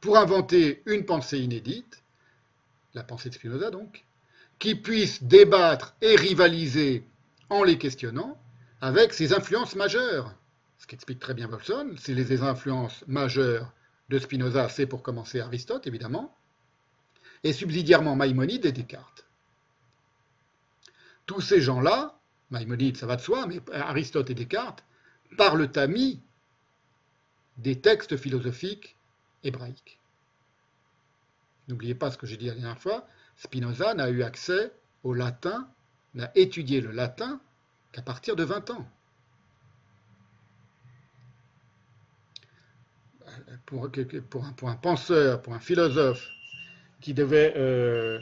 Pour 0.00 0.16
inventer 0.18 0.82
une 0.86 1.04
pensée 1.04 1.38
inédite, 1.38 2.02
la 2.94 3.02
pensée 3.02 3.28
de 3.28 3.34
Spinoza 3.34 3.70
donc, 3.70 4.04
qui 4.58 4.74
puisse 4.74 5.22
débattre 5.22 5.94
et 6.02 6.16
rivaliser 6.16 7.04
en 7.48 7.64
les 7.64 7.78
questionnant 7.78 8.38
avec 8.80 9.12
ses 9.12 9.32
influences 9.32 9.74
majeures. 9.74 10.34
Ce 10.78 10.86
qu'explique 10.86 11.18
très 11.18 11.34
bien 11.34 11.48
Wolfson, 11.48 11.94
c'est 11.98 12.14
les 12.14 12.42
influences 12.42 13.04
majeures 13.06 13.72
de 14.10 14.18
Spinoza, 14.18 14.68
c'est 14.68 14.86
pour 14.86 15.02
commencer 15.02 15.40
Aristote, 15.40 15.86
évidemment, 15.86 16.36
et 17.44 17.52
subsidiairement 17.52 18.16
Maïmonide 18.16 18.66
et 18.66 18.72
Descartes. 18.72 19.24
Tous 21.26 21.40
ces 21.40 21.60
gens-là, 21.60 22.18
Maïmonide, 22.50 22.96
ça 22.96 23.06
va 23.06 23.14
de 23.14 23.20
soi, 23.20 23.46
mais 23.46 23.60
Aristote 23.72 24.28
et 24.30 24.34
Descartes, 24.34 24.84
parlent 25.38 25.70
amis 25.76 26.20
des 27.56 27.80
textes 27.80 28.16
philosophiques 28.16 28.96
hébraïques. 29.44 30.00
N'oubliez 31.68 31.94
pas 31.94 32.10
ce 32.10 32.18
que 32.18 32.26
j'ai 32.26 32.36
dit 32.36 32.46
la 32.46 32.54
dernière 32.54 32.80
fois, 32.80 33.06
Spinoza 33.36 33.94
n'a 33.94 34.10
eu 34.10 34.24
accès 34.24 34.72
au 35.04 35.14
latin, 35.14 35.68
n'a 36.14 36.32
étudié 36.34 36.80
le 36.80 36.90
latin 36.90 37.40
qu'à 37.92 38.02
partir 38.02 38.34
de 38.34 38.42
20 38.42 38.70
ans. 38.70 38.88
Pour, 43.66 43.84
un, 43.84 44.74
penseur, 44.74 45.42
pour 45.42 45.54
un 45.54 45.60
philosophe 45.60 46.30
qui 47.00 47.14
devait, 47.14 47.54
euh, 47.56 48.20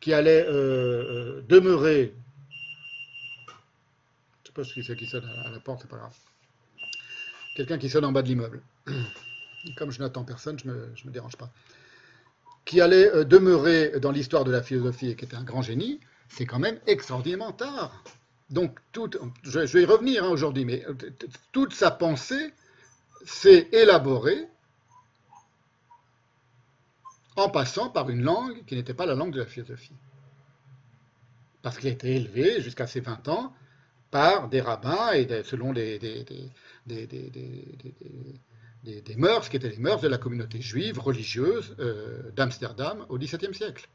qui 0.00 0.12
allait 0.12 0.44
euh, 0.46 0.50
euh, 0.50 1.42
demeurer, 1.48 2.14
je 3.46 3.52
ne 3.52 4.46
sais 4.46 4.52
pas 4.52 4.64
ce 4.64 4.74
qui 4.74 4.84
c'est 4.84 4.96
qui 4.96 5.06
sonne 5.06 5.24
à 5.24 5.50
la 5.50 5.60
porte, 5.60 5.82
c'est 5.82 5.90
pas 5.90 5.98
grave, 5.98 6.16
quelqu'un 7.54 7.78
qui 7.78 7.88
sonne 7.88 8.04
en 8.04 8.12
bas 8.12 8.22
de 8.22 8.28
l'immeuble. 8.28 8.62
Comme 9.76 9.90
je 9.90 10.00
n'attends 10.00 10.24
personne, 10.24 10.58
je 10.58 10.68
ne 10.68 10.72
me, 10.72 11.10
dérange 11.10 11.36
pas. 11.36 11.52
Qui 12.64 12.80
allait 12.80 13.24
demeurer 13.26 14.00
dans 14.00 14.10
l'histoire 14.10 14.44
de 14.44 14.50
la 14.50 14.62
philosophie 14.62 15.10
et 15.10 15.16
qui 15.16 15.26
était 15.26 15.36
un 15.36 15.44
grand 15.44 15.60
génie, 15.60 16.00
c'est 16.28 16.46
quand 16.46 16.58
même 16.58 16.78
extraordinairement 16.86 17.52
tard. 17.52 18.02
Donc, 18.48 18.78
je, 19.42 19.58
vais 19.58 19.82
y 19.82 19.84
revenir 19.84 20.24
hein, 20.24 20.28
aujourd'hui, 20.28 20.64
mais 20.64 20.84
toute 21.52 21.74
sa 21.74 21.90
pensée 21.90 22.52
c'est 23.24 23.72
élaboré 23.72 24.48
en 27.36 27.48
passant 27.48 27.88
par 27.88 28.10
une 28.10 28.22
langue 28.22 28.64
qui 28.66 28.74
n'était 28.74 28.94
pas 28.94 29.06
la 29.06 29.14
langue 29.14 29.32
de 29.32 29.40
la 29.40 29.46
philosophie. 29.46 29.94
Parce 31.62 31.78
qu'il 31.78 31.88
a 31.88 31.92
été 31.92 32.14
élevé 32.16 32.60
jusqu'à 32.60 32.86
ses 32.86 33.00
20 33.00 33.28
ans 33.28 33.52
par 34.10 34.48
des 34.48 34.60
rabbins 34.60 35.12
et 35.12 35.26
selon 35.44 35.72
des, 35.72 35.98
mœurs 39.16 39.48
qui 39.48 39.56
étaient 39.56 39.68
les 39.68 39.78
mœurs 39.78 40.00
de 40.00 40.08
la 40.08 40.18
communauté 40.18 40.60
juive 40.60 40.98
religieuse 40.98 41.76
euh, 41.78 42.30
d'Amsterdam 42.32 43.06
au 43.08 43.18
XVIIe 43.18 43.54
siècle. 43.54 43.88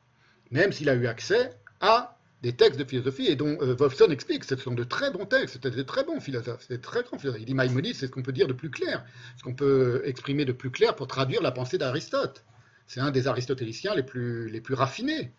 Même 0.51 0.71
s'il 0.71 0.89
a 0.89 0.95
eu 0.95 1.07
accès 1.07 1.51
à 1.82 2.14
des 2.45 2.53
textes 2.53 2.79
de 2.79 2.83
philosophie 2.85 3.25
et 3.25 3.35
dont 3.35 3.57
euh, 3.61 3.73
Wolfson 3.73 4.11
explique, 4.11 4.43
ce 4.43 4.55
sont 4.55 4.75
de 4.75 4.83
très 4.83 5.09
bons 5.09 5.25
textes, 5.25 5.53
c'était 5.53 5.71
de 5.71 5.81
très 5.81 6.03
bons 6.03 6.19
philosophes, 6.19 6.61
c'était 6.61 6.77
très 6.77 7.01
grands 7.01 7.17
philosophes. 7.17 7.41
Il 7.41 7.47
dit 7.47 7.55
Maïmonide, 7.55 7.95
c'est 7.95 8.05
ce 8.05 8.11
qu'on 8.11 8.21
peut 8.21 8.31
dire 8.31 8.45
de 8.45 8.53
plus 8.53 8.69
clair, 8.69 9.03
ce 9.35 9.41
qu'on 9.41 9.55
peut 9.55 10.03
exprimer 10.05 10.45
de 10.45 10.51
plus 10.51 10.69
clair 10.69 10.95
pour 10.95 11.07
traduire 11.07 11.41
la 11.41 11.51
pensée 11.51 11.79
d'Aristote. 11.79 12.45
C'est 12.85 12.99
un 12.99 13.09
des 13.09 13.27
aristotéliciens 13.27 13.95
les 13.95 14.03
plus, 14.03 14.47
les 14.47 14.61
plus 14.61 14.75
raffinés 14.75 15.33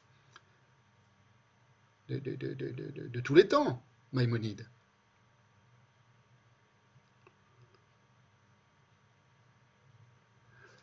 de, 2.09 2.19
de 2.19 3.21
tous 3.21 3.37
les 3.37 3.47
temps, 3.47 3.85
Maïmonide. 4.13 4.69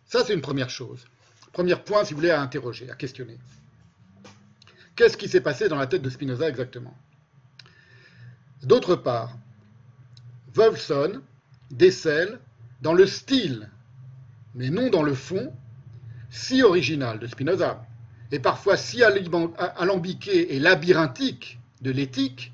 Ça, 0.05 0.23
c'est 0.23 0.33
une 0.33 0.41
première 0.41 0.69
chose. 0.69 1.03
Premier 1.51 1.75
point, 1.75 2.05
si 2.05 2.13
vous 2.13 2.19
voulez, 2.21 2.31
à 2.31 2.41
interroger, 2.41 2.89
à 2.89 2.95
questionner. 2.95 3.37
Qu'est-ce 4.95 5.17
qui 5.17 5.27
s'est 5.27 5.41
passé 5.41 5.69
dans 5.69 5.77
la 5.77 5.87
tête 5.87 6.01
de 6.01 6.09
Spinoza 6.09 6.47
exactement? 6.47 6.95
D'autre 8.61 8.95
part, 8.95 9.37
Wolfson 10.53 11.21
décèle 11.71 12.39
dans 12.81 12.93
le 12.93 13.07
style, 13.07 13.69
mais 14.53 14.69
non 14.69 14.89
dans 14.89 15.03
le 15.03 15.15
fond, 15.15 15.51
si 16.29 16.61
original 16.61 17.19
de 17.19 17.27
Spinoza, 17.27 17.85
et 18.31 18.39
parfois 18.39 18.77
si 18.77 19.03
alambiqué 19.03 20.55
et 20.55 20.59
labyrinthique 20.59 21.59
de 21.81 21.91
l'éthique, 21.91 22.53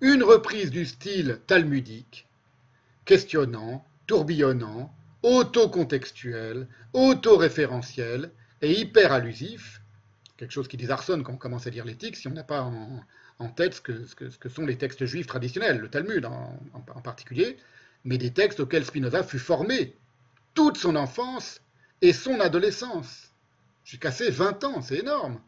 une 0.00 0.22
reprise 0.22 0.70
du 0.70 0.86
style 0.86 1.40
talmudique, 1.46 2.26
questionnant, 3.04 3.84
tourbillonnant, 4.06 4.94
auto-contextuel, 5.22 6.68
auto-référentiel 6.94 8.30
et 8.62 8.80
hyper 8.80 9.12
allusif, 9.12 9.79
quelque 10.40 10.52
chose 10.52 10.68
qui 10.68 10.76
désarçonne 10.76 11.22
quand 11.22 11.34
on 11.34 11.36
commence 11.36 11.66
à 11.66 11.70
lire 11.70 11.84
l'éthique 11.84 12.16
si 12.16 12.26
on 12.26 12.32
n'a 12.32 12.42
pas 12.42 12.62
en, 12.62 13.48
tête 13.50 13.74
ce 13.74 13.80
que, 13.80 14.48
sont 14.48 14.66
les 14.66 14.76
textes 14.76 15.04
juifs 15.04 15.26
traditionnels, 15.26 15.78
le 15.78 15.88
Talmud 15.88 16.24
en 16.24 17.00
particulier, 17.02 17.56
mais 18.04 18.18
des 18.18 18.32
textes 18.32 18.60
auxquels 18.60 18.84
Spinoza 18.84 19.22
fut 19.22 19.38
formé 19.38 19.96
toute 20.54 20.76
son 20.76 20.96
enfance 20.96 21.60
et 22.02 22.12
son 22.12 22.40
adolescence, 22.40 23.32
jusqu'à 23.84 24.10
ses 24.10 24.30
20 24.30 24.64
ans, 24.64 24.82
c'est 24.82 24.98
énorme. 24.98 25.40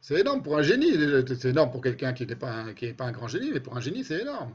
C'est 0.00 0.20
énorme 0.20 0.42
pour 0.42 0.58
un 0.58 0.62
génie, 0.62 0.92
c'est 1.26 1.48
énorme 1.50 1.70
pour 1.70 1.80
quelqu'un 1.82 2.12
qui 2.12 2.26
n'est 2.26 2.36
pas, 2.36 2.64
pas, 2.96 3.04
un 3.04 3.12
grand 3.12 3.28
génie, 3.28 3.50
mais 3.52 3.60
pour 3.60 3.76
un 3.76 3.80
génie, 3.80 4.04
c'est 4.04 4.20
énorme. 4.20 4.54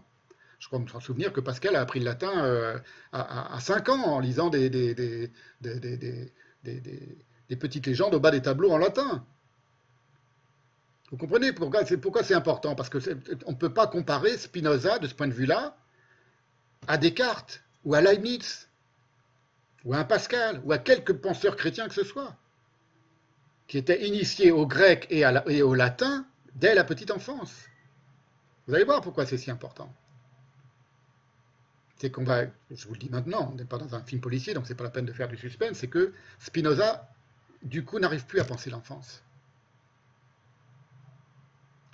Je 0.60 0.68
crois 0.68 0.80
me 0.80 0.88
souvenir 1.00 1.34
que 1.34 1.40
Pascal 1.40 1.76
a 1.76 1.82
appris 1.82 2.00
le 2.00 2.06
latin 2.06 2.46
euh, 2.46 2.78
à, 3.14 3.58
5 3.60 3.90
ans 3.90 4.04
en 4.04 4.20
lisant 4.20 4.50
des, 4.50 4.70
des, 4.70 4.94
des, 5.64 7.56
petites 7.58 7.88
légendes 7.88 8.14
au 8.14 8.20
bas 8.20 8.32
des 8.32 8.42
tableaux 8.42 8.72
en 8.72 8.78
latin. 8.78 9.26
Vous 11.12 11.18
comprenez 11.18 11.54
pourquoi 11.54 11.84
c'est 12.24 12.34
important? 12.36 12.76
Parce 12.76 12.90
qu'on 12.90 13.00
ne 13.00 13.56
peut 13.56 13.74
pas 13.74 13.88
comparer 13.88 14.38
Spinoza, 14.38 15.00
de 15.00 15.08
ce 15.08 15.16
point 15.16 15.28
de 15.28 15.34
vue-là, 15.34 15.76
à 16.88 16.98
Descartes 16.98 17.64
ou 17.84 17.96
à 17.96 18.02
Leibniz 18.02 18.70
ou 19.86 19.94
à 19.94 19.98
un 19.98 20.04
Pascal 20.04 20.62
ou 20.64 20.72
à 20.72 20.78
quelque 20.78 21.12
penseur 21.12 21.56
chrétien 21.56 21.88
que 21.88 21.94
ce 21.94 22.04
soit 22.04 22.36
qui 23.68 23.78
étaient 23.78 24.06
initiés 24.08 24.52
au 24.52 24.66
grec 24.66 25.08
et, 25.12 25.24
au 25.62 25.76
latin 25.76 26.26
dès 26.56 26.74
la 26.74 26.84
petite 26.84 27.12
enfance. 27.12 27.54
Vous 28.68 28.74
allez 28.74 28.84
voir 28.84 29.02
pourquoi 29.02 29.26
c'est 29.28 29.38
si 29.38 29.52
important. 29.52 29.94
C'est 31.98 32.10
qu'on 32.10 32.24
va, 32.24 32.46
je 32.72 32.88
vous 32.88 32.94
le 32.94 33.00
dis 33.00 33.10
maintenant, 33.10 33.50
on 33.52 33.56
n'est 33.56 33.66
pas 33.66 33.78
dans 33.78 33.94
un 33.94 34.02
film 34.02 34.22
policier, 34.22 34.54
donc 34.56 34.66
c'est 34.66 34.74
pas 34.74 34.86
la 34.86 34.90
peine 34.90 35.06
de 35.06 35.14
faire 35.14 35.28
du 35.28 35.38
suspense, 35.38 35.78
c'est 35.78 35.88
que 35.88 36.14
Spinoza, 36.40 37.08
du 37.62 37.86
coup, 37.86 38.00
n'arrive 38.00 38.26
plus 38.26 38.40
à 38.40 38.46
penser 38.46 38.72
l'enfance. 38.72 39.22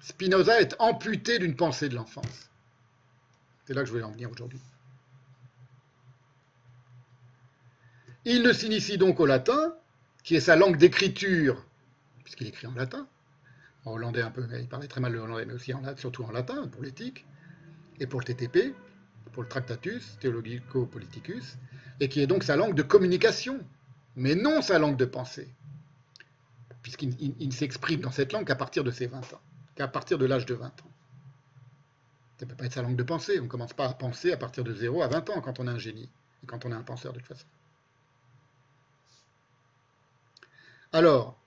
Spinoza 0.06 0.62
est 0.62 0.76
amputé 0.78 1.40
d'une 1.40 1.56
pensée 1.56 1.90
de 1.90 1.96
l'enfance. 1.96 2.52
C'est 3.66 3.74
là 3.74 3.82
que 3.82 3.88
je 3.88 3.92
voulais 3.92 4.04
en 4.04 4.12
venir 4.12 4.30
aujourd'hui. 4.30 4.60
Il 8.24 8.44
ne 8.44 8.54
s'initie 8.54 9.00
donc 9.00 9.20
au 9.20 9.26
latin, 9.26 9.74
qui 10.24 10.36
est 10.36 10.42
sa 10.42 10.56
langue 10.56 10.78
d'écriture, 10.78 11.66
puisqu'il 12.24 12.46
écrit 12.46 12.68
en 12.68 12.76
latin, 12.76 13.08
en 13.84 13.94
hollandais 13.94 14.22
un 14.22 14.30
peu, 14.30 14.48
il 14.60 14.68
parlait 14.68 14.88
très 14.88 15.02
mal 15.02 15.12
le 15.12 15.18
hollandais, 15.18 15.46
mais 15.48 15.56
aussi 15.56 15.74
en, 15.74 15.82
surtout 15.98 16.24
en 16.24 16.32
latin 16.32 16.68
pour 16.68 16.84
l'éthique, 16.84 17.26
et 18.00 18.06
pour 18.06 18.20
le 18.20 18.26
TTP, 18.26 18.76
pour 19.32 19.42
le 19.42 19.50
Tractatus 19.50 20.20
Theologico-Politicus, 20.20 21.58
et 22.00 22.10
qui 22.10 22.20
est 22.20 22.28
donc 22.28 22.44
sa 22.44 22.56
langue 22.56 22.76
de 22.76 22.84
communication, 22.84 23.60
mais 24.16 24.36
non 24.36 24.62
sa 24.62 24.78
langue 24.78 24.98
de 24.98 25.06
pensée, 25.06 25.50
puisqu'il 26.84 27.34
ne 27.40 27.52
s'exprime 27.52 28.02
dans 28.02 28.12
cette 28.12 28.34
langue 28.34 28.46
qu'à 28.46 28.56
partir 28.56 28.84
de 28.84 28.92
ses 28.92 29.08
20 29.08 29.34
ans, 29.34 29.42
qu'à 29.76 29.88
partir 29.88 30.18
de 30.18 30.26
l'âge 30.26 30.46
de 30.46 30.56
20 30.56 30.68
ans. 30.68 30.92
Ça 32.38 32.46
ne 32.46 32.50
peut 32.50 32.58
pas 32.58 32.66
être 32.66 32.74
sa 32.74 32.82
langue 32.82 32.98
de 32.98 33.04
pensée, 33.04 33.40
on 33.40 33.44
ne 33.44 33.48
commence 33.48 33.74
pas 33.74 33.88
à 33.88 33.94
penser 33.94 34.32
à 34.32 34.38
partir 34.38 34.64
de 34.64 34.74
0 34.74 35.02
à 35.02 35.08
20 35.08 35.30
ans 35.30 35.42
quand 35.42 35.60
on 35.60 35.68
est 35.68 35.72
un 35.72 35.78
génie, 35.78 36.10
et 36.44 36.48
quand 36.48 36.66
on 36.66 36.72
est 36.72 36.76
un 36.76 36.84
penseur 36.84 37.14
de 37.14 37.20
toute 37.20 37.28
façon. 37.28 37.46
Alors, 40.92 41.38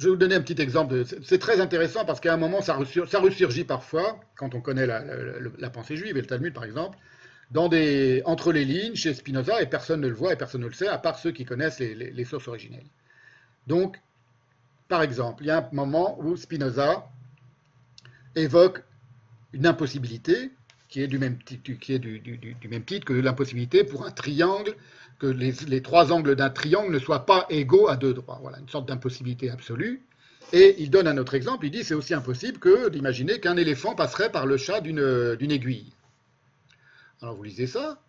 je 0.00 0.06
vais 0.06 0.10
vous 0.10 0.16
donner 0.16 0.34
un 0.34 0.40
petit 0.40 0.60
exemple. 0.60 1.04
C'est 1.22 1.38
très 1.38 1.60
intéressant 1.60 2.04
parce 2.04 2.20
qu'à 2.20 2.32
un 2.32 2.36
moment, 2.36 2.62
ça, 2.62 2.74
ressurgit 2.74 3.64
parfois, 3.64 4.18
quand 4.34 4.54
on 4.54 4.60
connaît 4.60 4.86
la, 4.86 5.70
pensée 5.70 5.96
juive 5.96 6.16
et 6.16 6.20
le 6.22 6.26
Talmud 6.26 6.54
par 6.54 6.64
exemple, 6.64 6.98
entre 7.54 8.52
les 8.52 8.64
lignes 8.64 8.94
chez 8.94 9.12
Spinoza, 9.12 9.60
et 9.60 9.66
personne 9.66 10.00
ne 10.00 10.08
le 10.08 10.14
voit 10.14 10.32
et 10.32 10.36
personne 10.36 10.62
ne 10.62 10.68
le 10.68 10.72
sait, 10.72 10.88
à 10.88 10.98
part 10.98 11.18
ceux 11.18 11.32
qui 11.32 11.44
connaissent 11.44 11.80
les, 11.80 12.24
sources 12.24 12.48
originelles. 12.48 12.86
Donc, 13.70 14.00
par 14.88 15.00
exemple, 15.00 15.44
il 15.44 15.46
y 15.46 15.50
a 15.50 15.58
un 15.58 15.68
moment 15.70 16.18
où 16.18 16.36
Spinoza 16.36 17.08
évoque 18.34 18.82
une 19.52 19.64
impossibilité 19.64 20.50
qui 20.88 21.00
est 21.02 21.06
du 21.06 21.20
même, 21.20 21.38
titre 21.38 23.04
que 23.04 23.12
l'impossibilité 23.12 23.84
pour 23.84 24.04
un 24.04 24.10
triangle 24.10 24.74
que 25.20 25.28
les, 25.28 25.82
trois 25.82 26.10
angles 26.10 26.34
d'un 26.34 26.50
triangle 26.50 26.92
ne 26.92 26.98
soient 26.98 27.26
pas 27.26 27.46
égaux 27.48 27.86
à 27.86 27.96
deux 27.96 28.12
droits. 28.12 28.40
Voilà, 28.42 28.58
une 28.58 28.68
sorte 28.68 28.88
d'impossibilité 28.88 29.50
absolue. 29.50 30.02
Et 30.52 30.74
il 30.82 30.90
donne 30.90 31.06
un 31.06 31.16
autre 31.16 31.34
exemple, 31.34 31.64
il 31.64 31.70
dit 31.70 31.84
c'est 31.84 31.94
aussi 31.94 32.12
impossible 32.12 32.58
que 32.58 32.88
d'imaginer 32.88 33.38
qu'un 33.38 33.56
éléphant 33.56 33.94
passerait 33.94 34.32
par 34.32 34.46
le 34.46 34.56
chat 34.56 34.80
d'une 34.80 35.52
aiguille. 35.52 35.92
Alors 37.22 37.36
vous 37.36 37.44
lisez 37.44 37.68
ça, 37.68 38.02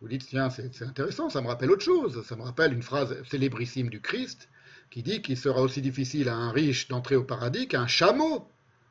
vous 0.00 0.06
dites 0.06 0.24
tiens 0.28 0.48
c'est 0.48 0.82
intéressant, 0.82 1.28
ça 1.28 1.40
me 1.40 1.48
rappelle 1.48 1.72
autre 1.72 1.82
chose, 1.82 2.24
ça 2.24 2.36
me 2.36 2.42
rappelle 2.42 2.72
une 2.72 2.84
phrase 2.84 3.20
célébrissime 3.28 3.88
du 3.88 4.00
Christ 4.00 4.48
qui 4.92 5.02
dit 5.02 5.22
qu'il 5.22 5.38
sera 5.38 5.62
aussi 5.62 5.80
difficile 5.80 6.28
à 6.28 6.36
un 6.36 6.52
riche 6.52 6.86
d'entrer 6.88 7.16
au 7.16 7.24
paradis 7.24 7.66
qu'un 7.66 7.86
chameau 7.86 8.46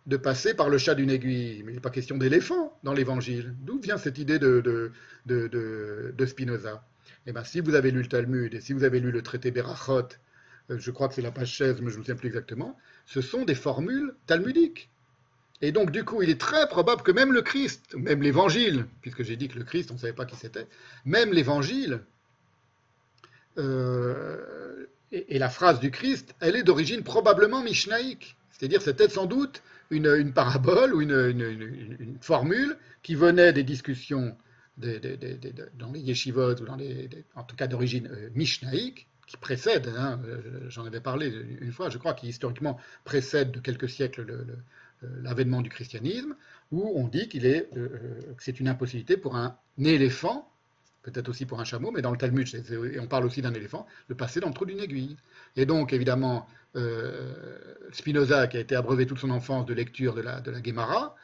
de 0.07 0.17
passer 0.17 0.55
par 0.55 0.67
le 0.67 0.79
chat 0.79 0.95
d'une 0.95 1.11
aiguille. 1.11 1.61
Mais 1.63 1.73
il 1.73 1.75
n'est 1.75 1.81
pas 1.81 1.91
question 1.91 2.17
d'éléphant 2.17 2.77
dans 2.83 2.93
l'évangile. 2.93 3.55
D'où 3.61 3.79
vient 3.79 3.97
cette 3.97 4.17
idée 4.17 4.39
de, 4.39 4.91
de 5.25 6.25
Spinoza? 6.25 6.83
Eh 7.27 7.33
bien, 7.33 7.43
si 7.43 7.59
vous 7.59 7.75
avez 7.75 7.91
lu 7.91 8.01
le 8.01 8.07
Talmud 8.07 8.53
et 8.53 8.61
si 8.61 8.73
vous 8.73 8.83
avez 8.83 8.99
lu 8.99 9.11
le 9.11 9.21
traité 9.21 9.51
Berachot, 9.51 10.07
euh, 10.71 10.79
je 10.79 10.89
crois 10.89 11.07
que 11.07 11.13
c'est 11.13 11.21
la 11.21 11.31
page 11.31 11.55
16, 11.55 11.81
mais 11.81 11.91
je 11.91 11.95
ne 11.95 11.99
me 11.99 12.03
souviens 12.03 12.15
plus 12.15 12.27
exactement, 12.27 12.77
ce 13.05 13.21
sont 13.21 13.45
des 13.45 13.53
formules 13.53 14.15
talmudiques. 14.25 14.89
Et 15.61 15.71
donc, 15.71 15.91
du 15.91 16.03
coup, 16.03 16.23
il 16.23 16.31
est 16.31 16.41
très 16.41 16.67
probable 16.67 17.03
que 17.03 17.11
même 17.11 17.31
le 17.31 17.43
Christ, 17.43 17.93
même 17.93 18.23
l'Évangile, 18.23 18.87
puisque 19.01 19.21
j'ai 19.21 19.35
dit 19.35 19.47
que 19.47 19.59
le 19.59 19.63
Christ, 19.63 19.91
on 19.91 19.93
ne 19.93 19.99
savait 19.99 20.13
pas 20.13 20.25
qui 20.25 20.35
c'était, 20.35 20.67
même 21.05 21.31
l'Évangile, 21.31 22.01
euh, 23.59 24.70
et, 25.11 25.39
la 25.39 25.49
phrase 25.49 25.79
du 25.79 25.91
Christ, 25.91 26.35
elle 26.39 26.55
est 26.55 26.63
d'origine 26.63 27.03
probablement 27.03 27.61
mishnaïque. 27.63 28.35
C'est-à-dire, 28.51 28.81
c'était 28.81 29.09
sans 29.09 29.25
doute 29.25 29.61
une, 29.89 30.31
parabole 30.33 30.93
ou 30.93 31.01
une, 31.01 32.17
formule 32.21 32.77
qui 33.03 33.15
venait 33.15 33.53
des 33.53 33.63
discussions 33.63 34.35
dans 34.77 35.91
les 35.93 35.99
yeshivot, 35.99 36.55
ou 36.55 36.65
en 37.35 37.43
tout 37.43 37.55
cas 37.55 37.67
d'origine 37.67 38.07
euh, 38.07 38.29
mishnaïque, 38.33 39.07
qui 39.27 39.37
précède, 39.37 39.87
hein, 39.95 40.19
euh, 40.25 40.69
j'en 40.69 40.85
avais 40.85 40.99
parlé 40.99 41.27
une 41.61 41.71
fois, 41.71 41.89
je 41.89 41.97
crois, 41.97 42.13
qui 42.13 42.27
historiquement 42.27 42.79
précède 43.03 43.51
de 43.51 43.59
quelques 43.59 43.89
siècles 43.89 44.29
euh, 44.29 45.07
l'avènement 45.21 45.61
du 45.61 45.69
christianisme, 45.69 46.35
où 46.71 46.91
on 46.95 47.07
dit 47.07 47.27
qu'il 47.27 47.45
est, 47.45 47.69
que 47.73 48.43
c'est 48.43 48.59
une 48.59 48.67
impossibilité 48.67 49.17
pour 49.17 49.35
un 49.35 49.57
éléphant, 49.79 50.50
peut-être 51.03 51.29
aussi 51.29 51.45
pour 51.45 51.59
un 51.59 51.63
chameau, 51.63 51.91
mais 51.91 52.01
dans 52.01 52.11
le 52.11 52.17
Talmud, 52.17 52.47
et 52.53 52.99
on 52.99 53.07
parle 53.07 53.25
aussi 53.25 53.41
d'un 53.41 53.53
éléphant, 53.53 53.87
de 54.09 54.13
passer 54.13 54.39
dans 54.39 54.47
le 54.47 54.53
trou 54.53 54.65
d'une 54.65 54.79
aiguille. 54.79 55.17
Et 55.55 55.65
donc, 55.65 55.93
évidemment, 55.93 56.47
Spinoza, 57.91 58.47
qui 58.47 58.57
a 58.57 58.59
été 58.59 58.75
abreuvé 58.75 59.05
toute 59.05 59.19
son 59.19 59.31
enfance 59.31 59.65
de 59.65 59.73
lecture 59.73 60.13
de 60.13 60.21
la, 60.21 60.41
de 60.41 60.51
la 60.51 60.61
Gemara, 60.61 61.15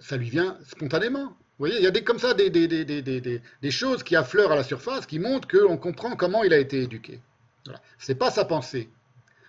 ça 0.00 0.16
lui 0.16 0.30
vient 0.30 0.58
spontanément. 0.66 1.36
Vous 1.58 1.64
voyez, 1.64 1.76
il 1.76 1.82
y 1.82 1.86
a 1.86 1.90
des, 1.90 2.04
comme 2.04 2.18
ça 2.18 2.34
des, 2.34 2.50
des, 2.50 3.70
choses 3.70 4.02
qui 4.02 4.14
affleurent 4.14 4.52
à 4.52 4.56
la 4.56 4.64
surface, 4.64 5.06
qui 5.06 5.18
montrent 5.18 5.48
qu'on 5.48 5.78
comprend 5.78 6.14
comment 6.14 6.44
il 6.44 6.52
a 6.52 6.58
été 6.58 6.82
éduqué. 6.82 7.20
Voilà. 7.64 7.80
Ce 7.98 8.12
n'est 8.12 8.18
pas 8.18 8.30
sa 8.30 8.44
pensée. 8.44 8.90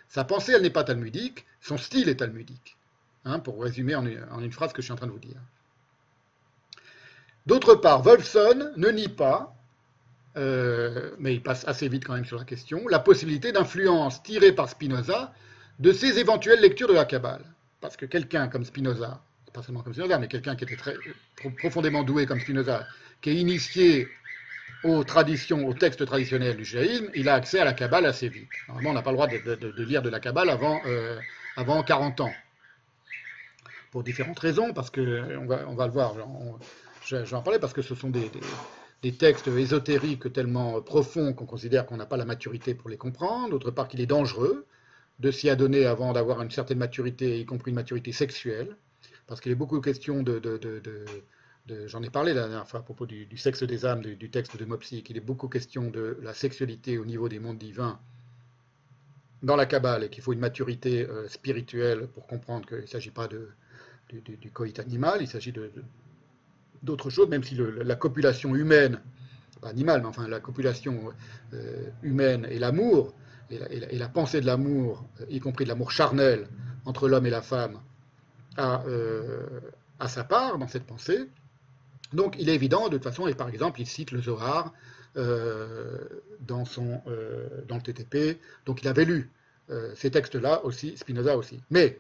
Sa 0.07 0.23
pensée, 0.23 0.53
elle 0.53 0.61
n'est 0.61 0.69
pas 0.69 0.85
talmudique, 0.85 1.45
son 1.59 1.77
style 1.77 2.07
est 2.07 2.15
talmudique. 2.15 2.77
Hein, 3.25 3.39
pour 3.39 3.61
résumer 3.61 3.93
en 3.93 4.05
une, 4.05 4.51
phrase 4.53 4.71
que 4.71 4.81
je 4.81 4.85
suis 4.85 4.93
en 4.93 4.95
train 4.95 5.07
de 5.07 5.11
vous 5.11 5.19
dire. 5.19 5.35
D'autre 7.47 7.75
part, 7.75 8.01
Wolfson 8.01 8.73
ne 8.75 8.89
nie 8.89 9.07
pas, 9.07 9.55
euh, 10.35 11.11
mais 11.17 11.33
il 11.33 11.41
passe 11.41 11.65
assez 11.65 11.87
vite 11.87 12.03
quand 12.05 12.13
même 12.13 12.25
sur 12.25 12.37
la 12.37 12.43
question, 12.43 12.85
la 12.89 12.99
possibilité 12.99 13.53
d'influence 13.53 14.21
tirée 14.21 14.51
par 14.51 14.67
Spinoza 14.67 15.33
de 15.79 15.93
ses 15.93 16.19
éventuelles 16.19 16.59
lectures 16.59 16.89
de 16.89 16.93
la 16.93 17.05
Kabbale. 17.05 17.45
Parce 17.79 17.95
que 17.95 18.05
quelqu'un 18.05 18.49
comme 18.49 18.65
Spinoza, 18.65 19.21
pas 19.53 19.63
seulement 19.63 19.81
comme 19.81 19.93
Spinoza, 19.93 20.19
mais 20.19 20.27
quelqu'un 20.27 20.57
qui 20.57 20.65
était 20.65 20.75
très, 20.75 20.95
profondément 21.57 22.03
doué 22.03 22.25
comme 22.25 22.41
Spinoza, 22.41 22.85
qui 23.21 23.29
est 23.29 23.35
initié 23.35 24.09
aux 24.83 25.05
traditions, 25.05 25.65
aux 25.65 25.73
textes 25.73 26.05
traditionnels 26.05 26.57
du 26.57 26.65
judaïsme, 26.65 27.09
il 27.15 27.29
a 27.29 27.35
accès 27.35 27.61
à 27.61 27.65
la 27.65 27.71
Kabbale 27.71 28.07
assez 28.07 28.27
vite. 28.27 28.49
Normalement, 28.67 28.89
on 28.89 28.93
n'a 28.93 29.01
pas 29.01 29.11
le 29.11 29.15
droit 29.15 29.27
de, 29.27 29.83
lire 29.83 30.01
de 30.01 30.09
la 30.09 30.19
Kabbale 30.19 30.49
avant, 30.49 30.81
euh, 30.85 31.17
avant 31.55 31.81
40 31.81 32.19
ans. 32.19 32.33
Pour 33.91 34.03
différentes 34.03 34.39
raisons, 34.39 34.73
parce 34.73 34.89
que, 34.89 35.37
on 35.37 35.45
va, 35.45 35.63
on 35.69 35.75
va 35.75 35.87
le 35.87 35.93
voir, 35.93 36.13
en 37.13 37.41
parler, 37.41 37.59
parce 37.59 37.73
que 37.73 37.81
ce 37.81 37.95
sont 37.95 38.09
des, 38.09 39.11
textes 39.13 39.47
ésotériques 39.47 40.31
tellement 40.33 40.81
profonds 40.81 41.33
qu'on 41.33 41.45
considère 41.45 41.85
qu'on 41.85 41.97
n'a 41.97 42.05
pas 42.05 42.17
la 42.17 42.25
maturité 42.25 42.73
pour 42.73 42.89
les 42.89 42.97
comprendre, 42.97 43.51
d'autre 43.51 43.71
part 43.71 43.87
qu'il 43.87 44.01
est 44.01 44.07
dangereux 44.07 44.65
de 45.19 45.31
s'y 45.31 45.49
adonner 45.49 45.85
avant 45.85 46.13
d'avoir 46.13 46.41
une 46.41 46.51
certaine 46.51 46.77
maturité, 46.77 47.39
y 47.39 47.45
compris 47.45 47.71
une 47.71 47.75
maturité 47.75 48.11
sexuelle 48.11 48.75
parce 49.27 49.41
qu'il 49.41 49.51
est 49.51 49.55
beaucoup 49.55 49.81
question 49.81 50.23
de, 50.23 50.41
j'en 51.85 52.01
ai 52.01 52.09
parlé 52.09 52.33
la 52.33 52.47
dernière 52.47 52.67
fois 52.67 52.79
à 52.79 52.83
propos 52.83 53.05
du, 53.05 53.37
sexe 53.37 53.63
des 53.63 53.85
âmes, 53.85 54.01
du, 54.01 54.29
texte 54.29 54.57
de 54.57 54.65
Mopsy, 54.65 55.03
qu'il 55.03 55.17
est 55.17 55.21
beaucoup 55.21 55.49
question 55.49 55.89
de 55.89 56.17
la 56.21 56.33
sexualité 56.33 56.97
au 56.97 57.05
niveau 57.05 57.29
des 57.29 57.39
mondes 57.39 57.57
divins 57.57 57.99
dans 59.43 59.55
la 59.55 59.65
Kabbale 59.65 60.05
et 60.05 60.09
qu'il 60.09 60.23
faut 60.23 60.33
une 60.33 60.39
maturité 60.39 61.05
euh, 61.05 61.27
spirituelle 61.27 62.07
pour 62.07 62.25
comprendre 62.25 62.65
qu'il 62.65 62.79
ne 62.81 62.85
s'agit 62.85 63.11
pas 63.11 63.27
du, 63.27 64.51
coït 64.51 64.79
animal, 64.79 65.21
il 65.21 65.27
s'agit 65.27 65.51
de, 65.51 65.71
d'autres 66.83 67.09
choses, 67.09 67.29
même 67.29 67.43
si 67.43 67.57
la 67.83 67.95
copulation 67.95 68.55
humaine, 68.55 68.99
pas 69.61 69.69
animale, 69.69 70.01
mais 70.01 70.07
enfin 70.07 70.27
la 70.27 70.39
copulation 70.39 71.11
euh, 71.53 71.89
humaine 72.03 72.47
et 72.49 72.59
l'amour, 72.59 73.13
et, 73.49 73.97
la, 73.97 74.09
pensée 74.09 74.41
de 74.41 74.45
l'amour, 74.45 75.05
euh, 75.21 75.25
y 75.29 75.39
compris 75.39 75.63
de 75.63 75.69
l'amour 75.69 75.91
charnel 75.91 76.47
entre 76.85 77.07
l'homme 77.07 77.25
et 77.25 77.29
la 77.29 77.41
femme, 77.41 77.79
a, 78.57 78.83
a, 79.99 80.07
sa 80.07 80.23
part 80.23 80.57
dans 80.57 80.67
cette 80.67 80.85
pensée. 80.85 81.29
Donc 82.13 82.35
il 82.39 82.49
est 82.49 82.55
évident, 82.55 82.87
de 82.89 82.95
toute 82.97 83.03
façon, 83.03 83.27
et 83.27 83.35
par 83.35 83.49
exemple, 83.49 83.81
il 83.81 83.87
cite 83.87 84.11
le 84.11 84.21
Zohar 84.21 84.73
dans, 85.15 86.65
son, 86.65 87.01
dans 87.67 87.75
le 87.75 87.81
TTP, 87.81 88.39
donc 88.65 88.81
il 88.81 88.87
avait 88.87 89.05
lu 89.05 89.29
ces 89.95 90.11
textes-là 90.11 90.63
aussi, 90.63 90.95
Spinoza 90.95 91.35
aussi. 91.35 91.59
Mais 91.69 91.99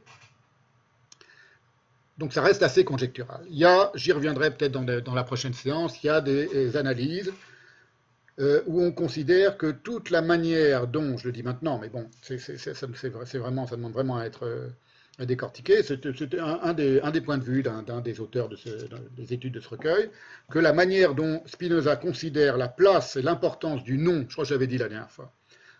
donc 2.17 2.33
ça 2.33 2.41
reste 2.41 2.63
assez 2.63 2.83
conjectural. 2.83 3.41
Il 3.49 3.57
y 3.57 3.65
a, 3.65 3.91
j'y 3.95 4.11
reviendrai 4.11 4.51
peut-être 4.51 4.71
dans, 4.71 5.13
la 5.13 5.23
prochaine 5.23 5.53
séance, 5.53 6.01
il 6.03 6.07
y 6.07 6.09
a 6.09 6.21
des, 6.21 6.75
analyses 6.75 7.31
euh, 8.39 8.61
où 8.65 8.81
on 8.81 8.91
considère 8.91 9.57
que 9.57 9.71
toute 9.71 10.09
la 10.09 10.21
manière 10.21 10.87
dont, 10.87 11.17
je 11.17 11.25
le 11.25 11.31
dis 11.31 11.43
maintenant, 11.43 11.79
mais 11.79 11.89
bon, 11.89 12.09
c'est, 12.21 13.37
vraiment, 13.37 13.67
ça 13.67 13.75
demande 13.75 13.93
vraiment 13.93 14.17
à 14.17 14.25
être 14.25 14.45
euh, 14.45 14.69
décortiqué, 15.25 15.81
c'était 15.83 16.39
un, 16.39 16.73
des, 16.73 17.21
points 17.21 17.37
de 17.37 17.43
vue 17.43 17.63
d'un, 17.63 18.01
des 18.01 18.19
auteurs 18.19 18.49
de 18.49 18.57
des 19.15 19.33
études 19.33 19.53
de 19.53 19.59
ce 19.59 19.69
recueil, 19.69 20.09
que 20.51 20.59
la 20.59 20.73
manière 20.73 21.15
dont 21.15 21.41
Spinoza 21.45 21.95
considère 21.95 22.57
la 22.57 22.67
place 22.67 23.15
et 23.15 23.21
l'importance 23.21 23.83
du 23.83 23.97
nom, 23.97 24.25
je 24.27 24.33
crois 24.33 24.43
que 24.43 24.49
j'avais 24.49 24.67
dit 24.67 24.77
la 24.77 24.89
dernière 24.89 25.11
fois, 25.11 25.33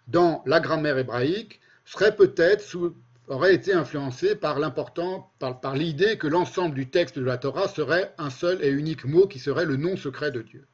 dans 0.07 0.43
la 0.45 0.59
grammaire 0.59 0.97
hébraïque, 0.97 1.59
serait 1.85 2.15
peut-être 2.15 2.61
sous 2.61 2.95
aurait 3.28 3.53
été 3.53 3.73
influencé 3.73 4.36
par 4.36 4.59
l'important, 4.59 5.32
par, 5.39 5.75
l'idée 5.75 6.17
que 6.17 6.28
l'ensemble 6.28 6.75
du 6.75 6.89
texte 6.89 7.19
de 7.19 7.25
la 7.25 7.38
Torah 7.38 7.67
serait 7.67 8.13
un 8.17 8.30
seul 8.30 8.63
et 8.63 8.69
unique 8.69 9.05
mot 9.05 9.28
qui 9.28 9.39
serait 9.39 9.65
le 9.65 9.75
nom 9.75 9.97
secret 9.97 10.32
de 10.32 10.41
Dieu. 10.41 10.65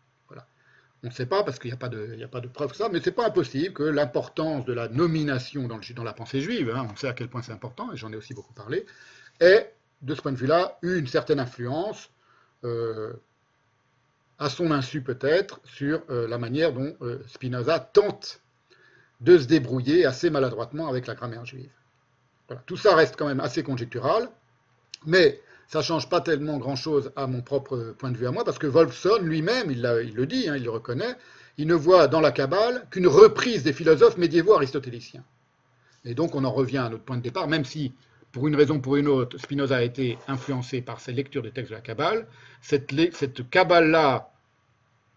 On 1.05 1.09
ne 1.09 1.13
sait 1.13 1.25
pas 1.25 1.43
parce 1.43 1.59
qu'il 1.59 1.69
n'y 1.69 1.73
a 1.73 1.77
pas 1.77 1.89
de, 1.89 2.15
il 2.17 2.41
de 2.41 2.47
preuve 2.47 2.71
de 2.71 2.77
ça, 2.77 2.87
mais 2.87 3.01
c'est 3.03 3.11
pas 3.11 3.27
impossible 3.27 3.73
que 3.73 3.83
l'importance 3.83 4.63
de 4.63 4.71
la 4.71 4.87
nomination 4.87 5.67
dans, 5.67 5.79
dans 5.95 6.03
la 6.03 6.13
pensée 6.13 6.39
juive, 6.39 6.71
hein, 6.73 6.87
on 6.89 6.95
sait 6.95 7.09
à 7.09 7.13
quel 7.13 7.27
point 7.27 7.41
c'est 7.41 7.51
important, 7.51 7.91
et 7.91 7.97
j'en 7.97 8.13
ai 8.13 8.15
aussi 8.15 8.33
beaucoup 8.33 8.53
parlé, 8.53 8.85
ait, 9.41 9.73
de 10.01 10.15
ce 10.15 10.21
point 10.21 10.31
de 10.31 10.37
vue-là, 10.37 10.77
eu 10.81 10.97
une 10.97 11.07
certaine 11.07 11.41
influence, 11.41 12.09
euh, 12.63 13.11
à 14.39 14.49
son 14.49 14.71
insu 14.71 15.01
peut-être, 15.01 15.59
sur 15.65 16.03
euh, 16.09 16.25
la 16.25 16.37
manière 16.37 16.71
dont 16.71 16.95
euh, 17.01 17.21
Spinoza 17.27 17.79
tente 17.79 18.41
de 19.19 19.37
se 19.37 19.45
débrouiller 19.45 20.05
assez 20.05 20.29
maladroitement 20.29 20.87
avec 20.87 21.07
la 21.07 21.15
grammaire 21.15 21.45
juive. 21.45 21.71
Tout 22.65 22.77
ça 22.77 22.95
reste 22.95 23.15
quand 23.17 23.27
même 23.27 23.39
assez 23.39 23.63
conjectural, 23.63 24.29
mais 25.05 25.41
ça 25.67 25.79
ne 25.79 25.83
change 25.83 26.09
pas 26.09 26.21
tellement 26.21 26.57
grand-chose 26.57 27.11
à 27.15 27.25
mon 27.25 27.41
propre 27.41 27.95
point 27.97 28.11
de 28.11 28.17
vue 28.17 28.27
à 28.27 28.31
moi, 28.31 28.43
parce 28.43 28.59
que 28.59 28.67
Wolfson 28.67 29.19
lui-même, 29.21 29.71
il, 29.71 29.81
le 29.81 30.25
dit, 30.25 30.47
hein, 30.49 30.55
il 30.55 30.63
le 30.63 30.69
reconnaît, 30.69 31.15
il 31.57 31.67
ne 31.67 31.73
voit 31.73 32.07
dans 32.07 32.21
la 32.21 32.31
Kabbale 32.31 32.85
qu'une 32.91 33.07
reprise 33.07 33.63
des 33.63 33.73
philosophes 33.73 34.17
médiévaux 34.17 34.53
aristotéliciens. 34.53 35.23
Et 36.05 36.13
donc 36.13 36.35
on 36.35 36.43
en 36.43 36.51
revient 36.51 36.79
à 36.79 36.89
notre 36.89 37.03
point 37.03 37.17
de 37.17 37.21
départ, 37.21 37.47
même 37.47 37.65
si, 37.65 37.93
pour 38.31 38.47
une 38.47 38.55
raison 38.55 38.75
ou 38.75 38.81
pour 38.81 38.97
une 38.97 39.07
autre, 39.07 39.37
Spinoza 39.37 39.77
a 39.77 39.81
été 39.81 40.17
influencé 40.27 40.81
par 40.81 40.99
ses 40.99 41.13
lectures 41.13 41.43
des 41.43 41.51
textes 41.51 41.71
de 41.71 41.75
la 41.75 41.81
Kabbale, 41.81 42.27
cette, 42.61 43.49
Kabbale-là, 43.49 44.31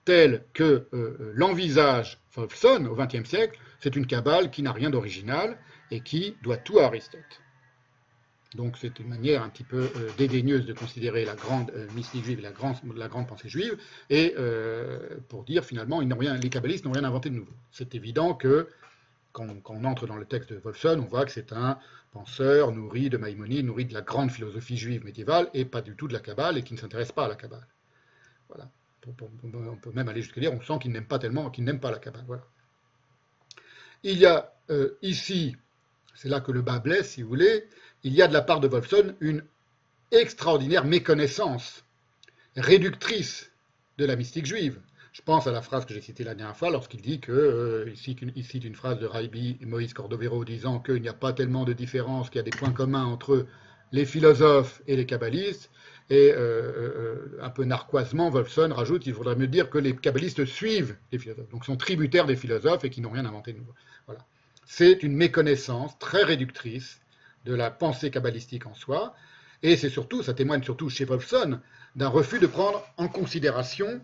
telle 0.05 0.45
que 0.53 0.87
euh, 0.95 1.33
l'envisage 1.35 2.19
Wolfson 2.35 2.87
au 2.87 2.95
XXe 2.95 3.29
siècle, 3.29 3.59
c'est 3.81 3.97
une 3.97 4.07
Kabbale 4.07 4.51
qui 4.51 4.63
n'a 4.63 4.73
rien 4.73 4.91
d'original, 4.91 5.59
et 5.91 6.01
qui 6.01 6.37
doit 6.43 6.57
tout 6.57 6.79
à 6.79 6.87
Aristote. 6.87 7.41
Donc 8.57 8.77
c'est 8.79 8.99
une 8.99 9.09
manière 9.09 9.43
un 9.43 9.49
petit 9.49 9.65
peu 9.65 9.91
euh, 9.97 10.11
dédaigneuse 10.17 10.67
de 10.67 10.73
considérer 10.73 11.25
la 11.25 11.35
grande 11.35 11.71
euh, 11.71 11.89
mystique 11.95 12.25
juive, 12.25 12.41
la 12.41 12.53
grande, 12.53 13.27
pensée 13.27 13.49
juive, 13.49 13.77
et 14.09 14.35
euh, 14.39 15.19
pour 15.29 15.45
dire 15.45 15.65
finalement, 15.65 16.01
ils 16.01 16.13
rien, 16.13 16.37
les 16.37 16.49
kabbalistes 16.49 16.85
n'ont 16.85 16.93
rien 16.93 17.05
inventé 17.05 17.29
de 17.29 17.35
nouveau. 17.35 17.53
C'est 17.71 17.95
évident 17.95 18.35
que 18.35 18.69
quand, 19.33 19.47
on 19.69 19.85
entre 19.85 20.07
dans 20.07 20.17
le 20.17 20.25
texte 20.25 20.53
de 20.53 20.59
Wolfson, 20.59 20.99
on 21.05 21.09
voit 21.09 21.27
que 21.27 21.33
c'est 21.33 21.53
un 21.53 21.79
penseur 22.13 22.73
nourri 22.73 23.11
de 23.11 23.19
Maïmonide, 23.19 23.67
nourri 23.67 23.85
de 23.85 23.93
la 23.93 24.01
grande 24.01 24.31
philosophie 24.31 24.79
juive 24.79 25.05
médiévale, 25.05 25.51
et 25.53 25.67
pas 25.67 25.83
du 25.83 25.95
tout 25.95 26.09
de 26.09 26.15
la 26.15 26.21
Kabbale, 26.21 26.57
et 26.57 26.63
qui 26.63 26.73
ne 26.73 26.79
s'intéresse 26.79 27.13
pas 27.13 27.27
à 27.27 27.29
la 27.29 27.35
Kabbale. 27.35 27.67
Voilà. 28.49 28.71
On 29.07 29.77
peut 29.77 29.93
même 29.93 30.09
aller 30.09 30.23
jusqu'à 30.23 30.41
dire, 30.41 30.53
on 30.53 30.61
sent 30.63 30.79
qu'il 30.81 30.91
n'aime 30.91 31.07
pas 31.07 31.19
tellement, 31.19 31.51
qu'il 31.51 31.65
n'aime 31.65 31.79
pas 31.79 31.91
la 31.91 31.99
Kabbale. 31.99 32.25
Voilà. 32.27 32.45
Il 34.03 34.19
y 34.19 34.25
a 34.25 34.53
ici 35.03 35.57
c'est 36.17 36.29
là 36.29 36.41
que 36.41 36.51
le 36.51 36.63
bas 36.63 36.79
blesse, 36.79 37.11
si 37.11 37.23
vous 37.23 37.29
voulez, 37.29 37.65
il 38.03 38.13
y 38.13 38.23
a 38.23 38.29
de 38.29 38.33
la 38.33 38.43
part 38.43 38.61
de 38.61 38.69
Wolfson 38.69 39.15
une 39.21 39.45
extraordinaire 40.11 40.85
méconnaissance 40.85 41.85
réductrice 42.57 43.53
de 43.99 44.07
la 44.07 44.17
mystique 44.17 44.47
juive. 44.47 44.81
Je 45.13 45.23
pense 45.23 45.47
à 45.47 45.53
la 45.53 45.63
phrase 45.63 45.87
que 45.87 45.95
j'ai 45.95 46.01
citée 46.01 46.25
la 46.25 46.35
dernière 46.35 46.57
fois 46.57 46.71
lorsqu'il 46.71 47.01
dit 47.01 47.21
que, 47.21 47.33
euh, 47.33 47.95
cite 47.95 48.21
une, 48.23 48.75
phrase 48.75 48.99
de 48.99 49.07
Raibi 49.07 49.59
Moïse 49.63 49.95
Cordovero 49.95 50.45
disant 50.45 50.79
qu'il 50.79 51.01
n'y 51.01 51.09
a 51.09 51.15
pas 51.15 51.33
tellement 51.33 51.65
de 51.65 51.73
différence, 51.73 52.29
qu'il 52.29 52.37
y 52.37 52.41
a 52.41 52.43
des 52.43 52.51
points 52.51 52.73
communs 52.73 53.05
entre 53.05 53.47
les 53.93 54.05
philosophes 54.05 54.83
et 54.87 54.97
les 54.97 55.07
kabbalistes. 55.07 55.71
Et 56.09 56.33
euh, 56.33 56.37
euh, 56.39 57.39
un 57.43 57.51
peu 57.51 57.65
narquoisement, 57.65 58.31
Wolfson 58.31 58.73
rajoute 58.73 59.03
qu'il 59.03 59.15
faudrait 59.15 59.37
mieux 59.37 59.49
dire 59.49 59.71
que 59.71 59.79
les 59.79 59.97
kabbalistes 59.97 60.45
suivent 60.45 60.97
les 61.11 61.19
philosophes, 61.19 61.49
donc 61.49 61.65
sont 61.65 61.77
tributaires 61.77 62.27
des 62.27 62.37
philosophes 62.37 62.85
et 62.85 62.91
qui 62.91 63.01
n'ont 63.01 63.11
rien 63.11 63.25
inventé 63.25 63.53
de 63.53 63.59
nouveau. 63.59 63.75
Voilà 64.07 64.21
c'est 64.67 65.03
une 65.03 65.17
méconnaissance 65.17 65.99
très 65.99 66.25
réductrice 66.25 67.01
de 67.45 67.55
la 67.55 67.71
pensée 67.71 68.11
kabbalistique 68.11 68.67
en 68.67 68.75
soi, 68.75 69.15
et 69.63 69.77
c'est 69.77 69.89
surtout, 69.89 70.23
ça 70.23 70.35
témoigne 70.35 70.63
surtout 70.63 70.91
chez 70.91 71.05
Wolfson, 71.05 71.61
d'un 71.95 72.09
refus 72.09 72.41
de 72.41 72.47
prendre 72.47 72.85
en 72.99 73.09
considération 73.09 74.03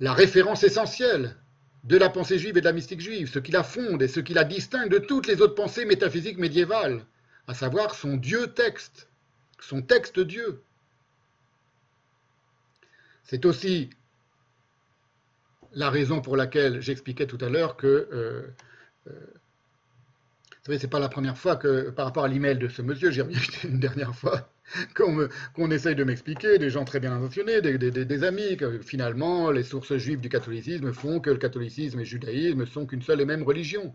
la 0.00 0.14
référence 0.14 0.62
essentielle 0.62 1.36
de 1.84 1.96
la 1.96 2.08
pensée 2.08 2.38
juive 2.38 2.56
et 2.56 2.60
de 2.60 2.66
la 2.66 2.72
mystique 2.72 3.00
juive, 3.00 3.30
ce 3.30 3.38
qui 3.38 3.52
la 3.52 3.62
fonde 3.62 4.02
et 4.02 4.08
ce 4.08 4.20
qui 4.20 4.32
la 4.32 4.44
distingue 4.44 4.88
de 4.88 4.98
toutes 4.98 5.26
les 5.26 5.40
autres 5.40 5.54
pensées 5.54 5.84
métaphysiques 5.84 6.38
médiévales, 6.38 7.04
à 7.46 7.54
savoir 7.54 7.94
son 7.94 8.16
Dieu 8.16 8.48
texte, 8.48 9.08
son 9.60 9.82
texte 9.82 10.18
Dieu. 10.20 10.62
C'est 13.24 13.44
aussi 13.44 13.90
la 15.72 15.90
raison 15.90 16.20
pour 16.20 16.36
laquelle 16.36 16.80
j'expliquais 16.80 17.26
tout 17.26 17.38
à 17.40 17.48
l'heure 17.48 17.76
que 17.76 18.08
euh, 18.12 18.42
euh, 19.08 19.12
savez, 20.66 20.78
c'est 20.78 20.88
pas 20.88 20.98
la 20.98 21.08
première 21.08 21.38
fois 21.38 21.56
que, 21.56 21.90
par 21.90 22.06
rapport 22.06 22.24
à 22.24 22.28
l'email 22.28 22.58
de 22.58 22.68
ce 22.68 22.82
monsieur, 22.82 23.10
j'ai 23.10 23.22
reviens 23.22 23.40
une 23.64 23.80
dernière 23.80 24.14
fois, 24.14 24.50
qu'on 24.94 25.70
essaye 25.70 25.94
de 25.94 26.04
m'expliquer, 26.04 26.58
des 26.58 26.70
gens 26.70 26.84
très 26.84 27.00
bien 27.00 27.12
intentionnés, 27.12 27.60
des, 27.60 28.24
amis, 28.24 28.56
que 28.56 28.80
finalement, 28.80 29.50
les 29.50 29.62
sources 29.62 29.96
juives 29.96 30.20
du 30.20 30.28
catholicisme 30.28 30.92
font 30.92 31.20
que 31.20 31.30
le 31.30 31.38
catholicisme 31.38 31.98
et 31.98 32.02
le 32.02 32.08
judaïsme 32.08 32.66
sont 32.66 32.86
qu'une 32.86 33.02
seule 33.02 33.20
et 33.20 33.24
même 33.24 33.42
religion. 33.42 33.94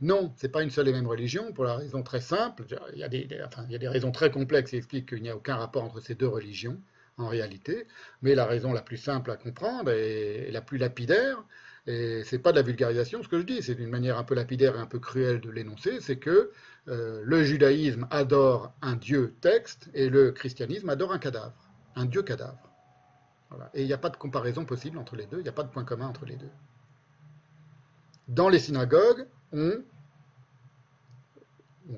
Non, 0.00 0.32
c'est 0.36 0.50
pas 0.50 0.62
une 0.62 0.70
seule 0.70 0.88
et 0.88 0.92
même 0.92 1.06
religion, 1.06 1.52
pour 1.52 1.64
la 1.64 1.76
raison 1.76 2.02
très 2.02 2.20
simple. 2.20 2.64
Il 2.92 2.98
y 2.98 3.04
a 3.04 3.08
des, 3.08 3.28
il 3.28 3.72
y 3.72 3.74
a 3.74 3.78
des 3.78 3.88
raisons 3.88 4.12
très 4.12 4.30
complexes 4.30 4.70
qui 4.70 4.76
expliquent 4.76 5.08
qu'il 5.08 5.22
n'y 5.22 5.30
a 5.30 5.36
aucun 5.36 5.56
rapport 5.56 5.84
entre 5.84 6.00
ces 6.00 6.14
deux 6.14 6.28
religions, 6.28 6.80
en 7.18 7.28
réalité. 7.28 7.86
Mais 8.22 8.34
la 8.34 8.46
raison 8.46 8.72
la 8.72 8.82
plus 8.82 8.96
simple 8.96 9.30
à 9.30 9.36
comprendre 9.36 9.90
et 9.90 10.50
la 10.50 10.60
plus 10.60 10.78
lapidaire, 10.78 11.44
et 11.86 12.22
c'est 12.24 12.38
pas 12.38 12.52
de 12.52 12.56
la 12.56 12.62
vulgarisation 12.62 13.22
ce 13.22 13.28
que 13.28 13.40
je 13.40 13.44
dis, 13.44 13.62
c'est 13.62 13.74
d'une 13.74 13.90
manière 13.90 14.16
un 14.16 14.24
peu 14.24 14.34
lapidaire 14.34 14.76
et 14.76 14.78
un 14.78 14.86
peu 14.86 15.00
cruelle 15.00 15.40
de 15.40 15.50
l'énoncer, 15.50 16.00
c'est 16.00 16.16
que 16.16 16.52
euh, 16.88 17.22
le 17.24 17.42
judaïsme 17.42 18.06
adore 18.10 18.72
un 18.82 18.94
dieu 18.94 19.34
texte 19.40 19.90
et 19.92 20.08
le 20.08 20.30
christianisme 20.30 20.88
adore 20.88 21.12
un 21.12 21.18
cadavre, 21.18 21.70
un 21.96 22.06
dieu 22.06 22.22
cadavre. 22.22 22.68
Et 23.74 23.82
il 23.82 23.86
n'y 23.86 23.92
a 23.92 23.98
pas 23.98 24.08
de 24.08 24.16
comparaison 24.16 24.64
possible 24.64 24.96
entre 24.96 25.16
les 25.16 25.26
deux, 25.26 25.38
il 25.38 25.42
n'y 25.42 25.48
a 25.48 25.52
pas 25.52 25.64
de 25.64 25.68
point 25.68 25.84
commun 25.84 26.06
entre 26.06 26.24
les 26.24 26.36
deux. 26.36 26.50
Dans 28.28 28.48
les 28.48 28.60
synagogues, 28.60 29.26
on, 29.52 29.82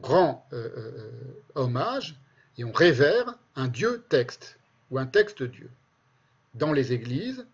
rend 0.02 0.46
euh, 0.52 0.70
euh, 0.76 1.42
hommage 1.54 2.18
et 2.56 2.64
on 2.64 2.72
révère 2.72 3.38
un 3.54 3.68
dieu 3.68 4.04
texte 4.08 4.58
ou 4.90 4.98
un 4.98 5.06
texte 5.06 5.42
dieu. 5.42 5.70
Dans 6.54 6.72
les 6.72 6.92
églises 6.92 7.46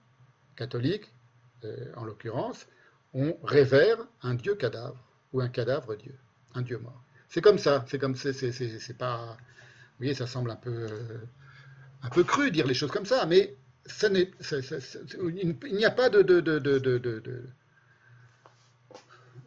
catholiques, 0.56 1.12
en 1.96 2.04
l'occurrence, 2.04 2.66
on 3.14 3.36
révère 3.42 3.98
un 4.22 4.34
dieu 4.34 4.54
cadavre 4.54 5.02
ou 5.32 5.40
un 5.40 5.48
cadavre 5.48 5.96
dieu, 5.96 6.14
un 6.54 6.62
dieu 6.62 6.78
mort. 6.78 7.02
C'est 7.28 7.40
comme 7.40 7.58
ça, 7.58 7.84
c'est 7.88 7.98
comme 7.98 8.16
c'est 8.16 8.98
pas. 8.98 9.36
Vous 9.36 10.04
voyez, 10.04 10.14
ça 10.14 10.26
semble 10.26 10.50
un 10.50 10.56
peu, 10.56 10.86
euh, 10.90 11.18
un 12.02 12.08
peu 12.08 12.24
cru 12.24 12.50
dire 12.50 12.66
les 12.66 12.74
choses 12.74 12.90
comme 12.90 13.06
ça, 13.06 13.24
mais 13.26 13.54
ça 13.86 14.08
il 14.08 15.74
n'y 15.74 15.84
a 15.84 15.90
pas 15.90 16.10
de, 16.10 16.22
de, 16.22 16.40
de, 16.40 16.58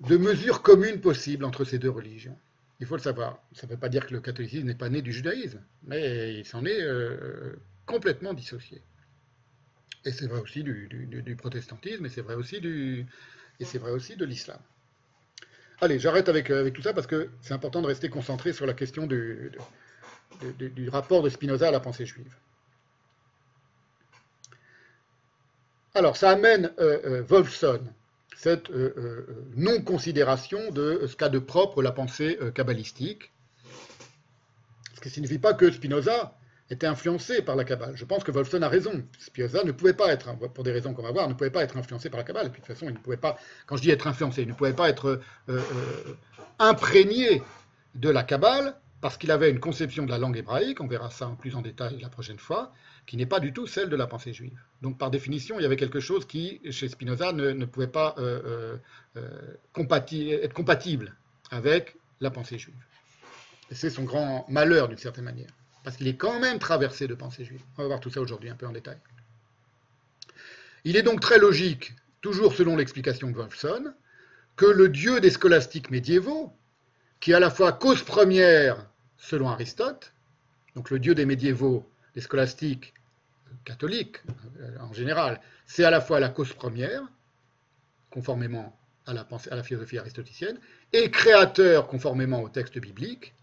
de, 0.02 0.18
mesure 0.18 0.62
commune 0.62 1.02
possible 1.02 1.44
entre 1.44 1.66
ces 1.66 1.78
deux 1.78 1.90
religions. 1.90 2.38
Il 2.80 2.88
faut 2.88 2.96
le 2.96 3.02
savoir. 3.02 3.40
Ça 3.54 3.68
ne 3.68 3.72
veut 3.72 3.78
pas 3.78 3.90
dire 3.90 4.08
que 4.08 4.14
le 4.14 4.22
catholicisme 4.22 4.68
n'est 4.68 4.76
pas 4.76 4.90
né 4.90 5.02
du 5.02 5.12
judaïsme, 5.12 5.62
mais 5.84 6.36
il 6.36 6.46
s'en 6.46 6.66
est 6.66 6.82
euh, 6.82 7.56
complètement 7.86 8.34
dissocié. 8.34 8.82
Et 10.06 10.12
c'est 10.12 10.28
vrai 10.28 10.40
aussi 10.42 10.64
du, 10.64 11.36
protestantisme, 11.38 12.06
et 12.06 12.10
c'est 12.10 12.22
vrai 12.22 12.36
aussi 12.36 12.60
du, 12.60 13.06
et 13.60 13.66
c'est 13.66 13.78
vrai 13.78 13.92
aussi 13.92 14.16
de 14.16 14.26
l'islam. 14.26 14.60
Allez, 15.82 16.00
j'arrête 16.00 16.30
avec, 16.30 16.50
euh, 16.50 16.62
avec, 16.62 16.74
tout 16.74 16.82
ça 16.82 16.94
parce 16.94 17.08
que 17.08 17.30
c'est 17.42 17.54
important 17.54 17.82
de 17.82 17.88
rester 17.88 18.10
concentré 18.10 18.54
sur 18.54 18.66
la 18.66 18.74
question 18.74 19.08
du, 19.08 19.52
du 20.58 20.90
rapport 20.90 21.24
de 21.24 21.30
Spinoza 21.30 21.70
à 21.70 21.72
la 21.72 21.80
pensée 21.80 22.06
juive. 22.06 22.34
Alors, 25.96 26.18
ça 26.18 26.32
amène 26.32 26.72
Wolfson, 27.28 27.82
cette 28.36 28.72
non-considération 29.56 30.72
de 30.72 31.06
ce 31.08 31.16
qu'a 31.16 31.30
de 31.30 31.38
propre 31.38 31.84
la 31.84 31.92
pensée 31.92 32.40
kabbalistique, 32.56 33.32
ce 34.96 35.02
qui 35.02 35.08
ne 35.10 35.14
signifie 35.14 35.38
pas 35.38 35.54
que 35.54 35.72
Spinoza 35.72 36.36
était 36.74 36.88
influencé 36.88 37.42
par 37.42 37.56
la 37.56 37.64
Kabbale. 37.64 37.96
Je 37.96 38.06
pense 38.06 38.24
que 38.24 38.32
Wolfson 38.32 38.62
a 38.62 38.70
raison. 38.70 39.04
Spinoza 39.20 39.64
ne 39.64 39.72
pouvait 39.72 39.94
pas 39.94 40.12
être, 40.12 40.36
pour 40.54 40.64
des 40.64 40.72
raisons 40.72 40.94
qu'on 40.94 41.04
va 41.04 41.12
voir, 41.12 41.28
ne 41.28 41.34
pouvait 41.34 41.50
pas 41.50 41.64
être 41.64 41.78
influencé 41.78 42.10
par 42.10 42.18
la 42.18 42.24
Kabbale. 42.24 42.48
Et 42.48 42.50
puis 42.50 42.62
de 42.62 42.66
toute 42.66 42.76
façon, 42.76 42.88
il 42.90 42.94
ne 42.94 43.00
pouvait 43.00 43.18
pas, 43.18 43.38
quand 43.66 43.78
je 43.78 43.82
dis 43.82 43.92
être 43.92 44.08
influencé, 44.08 44.42
il 44.42 44.48
ne 44.48 44.54
pouvait 44.54 44.74
pas 44.74 44.90
être 44.90 45.06
euh, 45.08 45.20
euh, 45.50 46.16
imprégné 46.60 47.42
de 47.96 48.10
la 48.10 48.24
Kabbale 48.24 48.76
parce 49.02 49.18
qu'il 49.18 49.32
avait 49.32 49.50
une 49.50 49.60
conception 49.60 50.06
de 50.06 50.12
la 50.12 50.18
langue 50.18 50.38
hébraïque, 50.38 50.80
on 50.80 50.88
verra 50.88 51.10
ça 51.10 51.28
en 51.28 51.36
plus 51.36 51.56
en 51.56 51.62
détail 51.62 52.00
la 52.02 52.10
prochaine 52.10 52.40
fois, 52.40 52.72
qui 53.06 53.18
n'est 53.18 53.26
pas 53.26 53.42
du 53.42 53.52
tout 53.52 53.68
celle 53.68 53.90
de 53.90 53.98
la 53.98 54.08
pensée 54.08 54.32
juive. 54.32 54.58
Donc 54.82 54.98
par 54.98 55.12
définition, 55.12 55.60
il 55.60 55.64
y 55.64 55.66
avait 55.66 55.76
quelque 55.76 56.00
chose 56.00 56.26
qui, 56.26 56.62
chez 56.72 56.88
Spinoza, 56.88 57.34
ne, 57.34 57.66
pouvait 57.66 57.88
pas 57.88 58.16
euh, 58.18 58.78
être 59.16 60.54
compatible 60.54 61.16
avec 61.52 61.98
la 62.22 62.32
pensée 62.32 62.58
juive. 62.58 62.82
C'est 63.72 63.90
son 63.90 64.04
grand 64.04 64.46
malheur 64.48 64.88
d'une 64.88 64.98
certaine 64.98 65.26
manière 65.26 65.50
parce 65.84 65.98
qu'il 65.98 66.08
est 66.08 66.16
quand 66.16 66.40
même 66.40 66.60
traversé 66.60 67.08
de 67.08 67.14
pensée 67.14 67.44
juive. 67.44 67.62
On 67.78 67.82
va 67.82 67.88
voir 67.88 68.00
tout 68.00 68.10
ça 68.10 68.22
aujourd'hui 68.22 68.50
un 68.50 68.56
peu 68.56 68.66
en 68.66 68.72
détail. 68.72 68.98
Il 70.86 70.96
est 70.96 71.04
donc 71.04 71.20
très 71.20 71.38
logique, 71.38 71.94
toujours 72.22 72.54
selon 72.54 72.76
l'explication 72.76 73.30
de 73.30 73.36
Wolfson, 73.36 73.94
que 74.56 74.66
le 74.66 74.90
dieu 74.90 75.20
des 75.20 75.30
scolastiques 75.30 75.92
médiévaux, 75.92 76.54
qui 77.20 77.32
est 77.32 77.36
à 77.36 77.40
la 77.40 77.50
fois 77.50 77.72
cause 77.74 78.04
première 78.04 78.86
selon 79.18 79.50
Aristote, 79.50 80.14
donc 80.76 80.90
le 80.90 81.00
dieu 81.00 81.16
des 81.16 81.26
médiévaux, 81.26 81.90
des 82.16 82.22
scolastiques 82.22 82.94
catholiques 83.66 84.18
euh, 84.60 84.78
en 84.80 84.94
général, 84.94 85.40
c'est 85.66 85.86
à 85.86 85.90
la 85.90 86.02
fois 86.02 86.20
la 86.20 86.30
cause 86.30 86.54
première, 86.54 87.04
conformément 88.10 88.78
à 89.06 89.14
la, 89.14 89.28
à 89.52 89.56
la 89.56 89.64
philosophie 89.64 89.98
aristoticienne, 89.98 90.60
et 90.92 91.10
créateur 91.12 91.88
conformément 91.88 92.42
au 92.42 92.50
texte 92.50 92.78
biblique, 92.78 93.34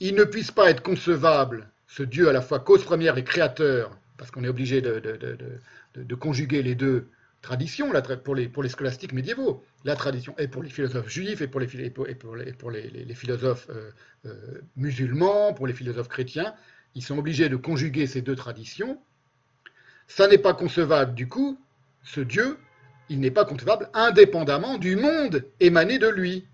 il 0.00 0.14
ne 0.14 0.24
puisse 0.24 0.50
pas 0.50 0.70
être 0.70 0.82
concevable 0.82 1.70
ce 1.86 2.02
Dieu 2.02 2.28
à 2.28 2.32
la 2.32 2.40
fois 2.40 2.60
cause 2.60 2.84
première 2.84 3.18
et 3.18 3.24
créateur, 3.24 3.96
parce 4.16 4.30
qu'on 4.30 4.44
est 4.44 4.48
obligé 4.48 4.80
de, 4.80 6.14
conjuguer 6.14 6.62
les 6.62 6.74
deux 6.74 7.08
traditions 7.42 7.92
pour 8.24 8.34
les, 8.34 8.68
scolastiques 8.68 9.12
médiévaux, 9.12 9.64
la 9.84 9.96
tradition 9.96 10.34
et 10.38 10.48
pour 10.48 10.62
les 10.62 10.70
philosophes 10.70 11.08
juifs 11.08 11.42
et 11.42 11.48
pour 11.48 11.60
les, 11.60 11.66
philosophes 13.14 13.68
musulmans, 14.76 15.52
pour 15.52 15.66
les 15.66 15.74
philosophes 15.74 16.08
chrétiens, 16.08 16.54
ils 16.94 17.02
sont 17.02 17.18
obligés 17.18 17.48
de 17.48 17.56
conjuguer 17.56 18.06
ces 18.06 18.22
deux 18.22 18.36
traditions. 18.36 19.00
Ça 20.06 20.28
n'est 20.28 20.38
pas 20.38 20.54
concevable 20.54 21.14
du 21.14 21.28
coup, 21.28 21.58
ce 22.02 22.20
Dieu, 22.20 22.58
il 23.08 23.20
n'est 23.20 23.30
pas 23.30 23.44
concevable 23.44 23.88
indépendamment 23.94 24.78
du 24.78 24.96
monde 24.96 25.44
émané 25.60 25.98
de 25.98 26.08
lui. 26.08 26.46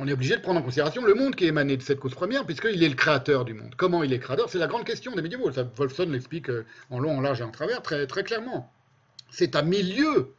On 0.00 0.08
est 0.08 0.14
obligé 0.14 0.34
de 0.34 0.40
prendre 0.40 0.58
en 0.58 0.62
considération 0.62 1.04
le 1.04 1.12
monde 1.12 1.36
qui 1.36 1.44
est 1.44 1.48
émané 1.48 1.76
de 1.76 1.82
cette 1.82 2.00
cause 2.00 2.14
première, 2.14 2.46
puisqu'il 2.46 2.82
est 2.82 2.88
le 2.88 2.94
créateur 2.94 3.44
du 3.44 3.52
monde. 3.52 3.74
Comment 3.76 4.02
il 4.02 4.14
est 4.14 4.18
créateur 4.18 4.48
C'est 4.48 4.58
la 4.58 4.66
grande 4.66 4.84
question 4.84 5.14
des 5.14 5.20
médiévaux. 5.20 5.50
Wolfson 5.76 6.06
l'explique 6.08 6.48
euh, 6.48 6.64
en 6.88 6.98
long, 7.00 7.18
en 7.18 7.20
large 7.20 7.42
et 7.42 7.44
en 7.44 7.50
travers 7.50 7.82
très, 7.82 8.06
clairement. 8.06 8.72
C'est 9.30 9.54
à 9.54 9.60
milieu 9.60 10.34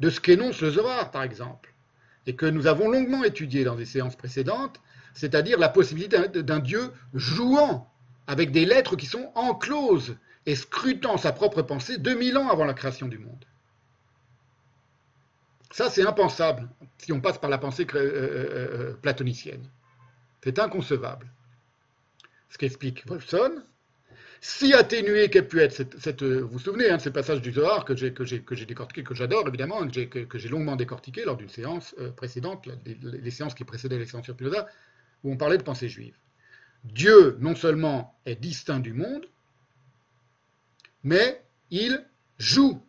de 0.00 0.10
ce 0.10 0.20
qu'énonce 0.20 0.60
le 0.60 0.70
Zohar, 0.70 1.12
par 1.12 1.22
exemple, 1.22 1.72
et 2.26 2.34
que 2.34 2.46
nous 2.46 2.66
avons 2.66 2.90
longuement 2.90 3.22
étudié 3.22 3.62
dans 3.62 3.76
des 3.76 3.86
séances 3.86 4.16
précédentes, 4.16 4.80
c'est-à-dire 5.14 5.56
la 5.56 5.68
possibilité 5.68 6.18
d'un 6.42 6.58
Dieu 6.58 6.90
jouant 7.14 7.88
avec 8.26 8.50
des 8.50 8.66
lettres 8.66 8.96
qui 8.96 9.06
sont 9.06 9.30
encloses 9.36 10.16
et 10.46 10.56
scrutant 10.56 11.16
sa 11.16 11.30
propre 11.30 11.62
pensée 11.62 11.96
2000 11.98 12.38
ans 12.38 12.48
avant 12.48 12.64
la 12.64 12.74
création 12.74 13.06
du 13.06 13.18
monde. 13.18 13.44
Ça, 15.74 15.90
c'est 15.90 16.06
impensable 16.06 16.68
si 16.98 17.12
on 17.12 17.20
passe 17.20 17.38
par 17.38 17.50
la 17.50 17.58
pensée 17.58 17.84
euh, 17.94 17.98
euh, 17.98 18.48
euh, 18.52 18.94
platonicienne. 18.94 19.68
C'est 20.44 20.60
inconcevable. 20.60 21.28
Ce 22.48 22.58
qu'explique 22.58 23.04
Wolfson, 23.08 23.60
si 24.40 24.72
atténué 24.72 25.30
qu'ait 25.30 25.42
pu 25.42 25.58
être 25.58 25.72
cette, 25.72 26.22
vous 26.22 26.46
vous 26.46 26.58
souvenez 26.60 26.90
hein, 26.90 26.98
de 26.98 27.02
ce 27.02 27.08
passage 27.08 27.42
du 27.42 27.50
Zohar 27.50 27.84
que 27.84 27.96
j'ai 27.96 28.12
décortiqué, 28.66 29.02
que 29.02 29.16
j'adore 29.16 29.48
évidemment, 29.48 29.84
que 29.88 30.38
j'ai 30.38 30.48
longuement 30.48 30.76
décortiqué 30.76 31.24
lors 31.24 31.36
d'une 31.36 31.48
séance 31.48 31.96
précédente, 32.14 32.68
les, 32.84 33.30
séances 33.32 33.54
qui 33.56 33.64
précédaient 33.64 33.98
les 33.98 34.06
sur 34.06 34.22
Spinoza, 34.22 34.68
où 35.24 35.32
on 35.32 35.36
parlait 35.36 35.58
de 35.58 35.64
pensée 35.64 35.88
juive. 35.88 36.14
Dieu 36.84 37.36
non 37.40 37.56
seulement 37.56 38.16
est 38.26 38.36
distinct 38.36 38.78
du 38.78 38.92
monde, 38.92 39.26
mais 41.02 41.44
il 41.72 42.06
joue 42.38 42.80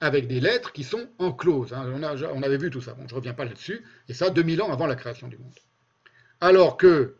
avec 0.00 0.28
des 0.28 0.40
lettres 0.40 0.72
qui 0.72 0.84
sont 0.84 1.08
en. 1.18 1.36
Hein. 1.72 1.92
On, 2.34 2.42
avait 2.42 2.58
vu 2.58 2.70
tout 2.70 2.80
ça, 2.80 2.94
bon, 2.94 3.06
je 3.08 3.14
ne 3.14 3.18
reviens 3.18 3.34
pas 3.34 3.44
là-dessus, 3.44 3.84
et 4.08 4.14
ça 4.14 4.30
2000 4.30 4.62
ans 4.62 4.72
avant 4.72 4.86
la 4.86 4.94
création 4.94 5.28
du 5.28 5.38
monde. 5.38 5.54
Alors 6.40 6.76
que, 6.76 7.16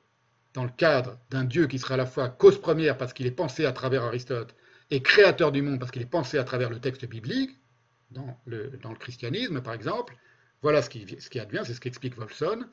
dans 0.55 0.64
le 0.64 0.70
cadre 0.70 1.18
d'un 1.31 1.45
Dieu 1.45 1.66
qui 1.66 1.79
sera 1.79 1.95
à 1.95 1.97
la 1.97 2.07
fois 2.07 2.29
cause 2.29 2.61
première 2.61 2.97
parce 2.97 3.12
qu'il 3.12 3.26
est 3.26 3.33
pensé 3.33 3.66
à 3.66 3.72
travers 3.72 4.05
Aristote, 4.05 4.55
et 4.91 5.03
créateur 5.03 5.53
du 5.53 5.61
monde 5.61 5.79
parce 5.79 5.91
qu'il 5.91 6.03
est 6.03 6.07
pensé 6.07 6.39
à 6.39 6.45
travers 6.45 6.70
le 6.70 6.81
texte 6.81 7.05
biblique, 7.07 7.51
dans 8.11 8.41
le, 8.47 8.79
dans 8.83 8.91
le 8.91 8.99
christianisme 8.99 9.61
par 9.61 9.74
exemple, 9.74 10.16
voilà 10.62 10.83
ce 10.83 10.89
qui, 10.89 11.07
ce 11.20 11.29
qui 11.29 11.41
advient, 11.41 11.62
c'est 11.64 11.74
ce 11.74 11.81
qu'explique 11.81 12.16
Wolfson, 12.16 12.64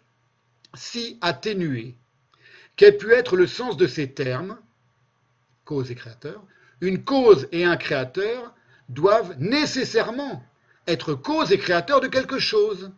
si 0.73 1.17
atténué 1.21 1.97
qu'ait 2.75 2.91
pu 2.91 3.11
être 3.11 3.35
le 3.35 3.47
sens 3.47 3.77
de 3.77 3.87
ces 3.87 4.11
termes, 4.11 4.57
cause 5.65 5.91
et 5.91 5.95
créateur, 5.95 6.43
une 6.81 7.03
cause 7.03 7.47
et 7.51 7.65
un 7.65 7.77
créateur 7.77 8.54
doivent 8.89 9.35
nécessairement 9.39 10.43
être 10.87 11.13
cause 11.13 11.51
et 11.51 11.57
créateur 11.57 12.01
de 12.01 12.07
quelque 12.07 12.39
chose. 12.39 12.91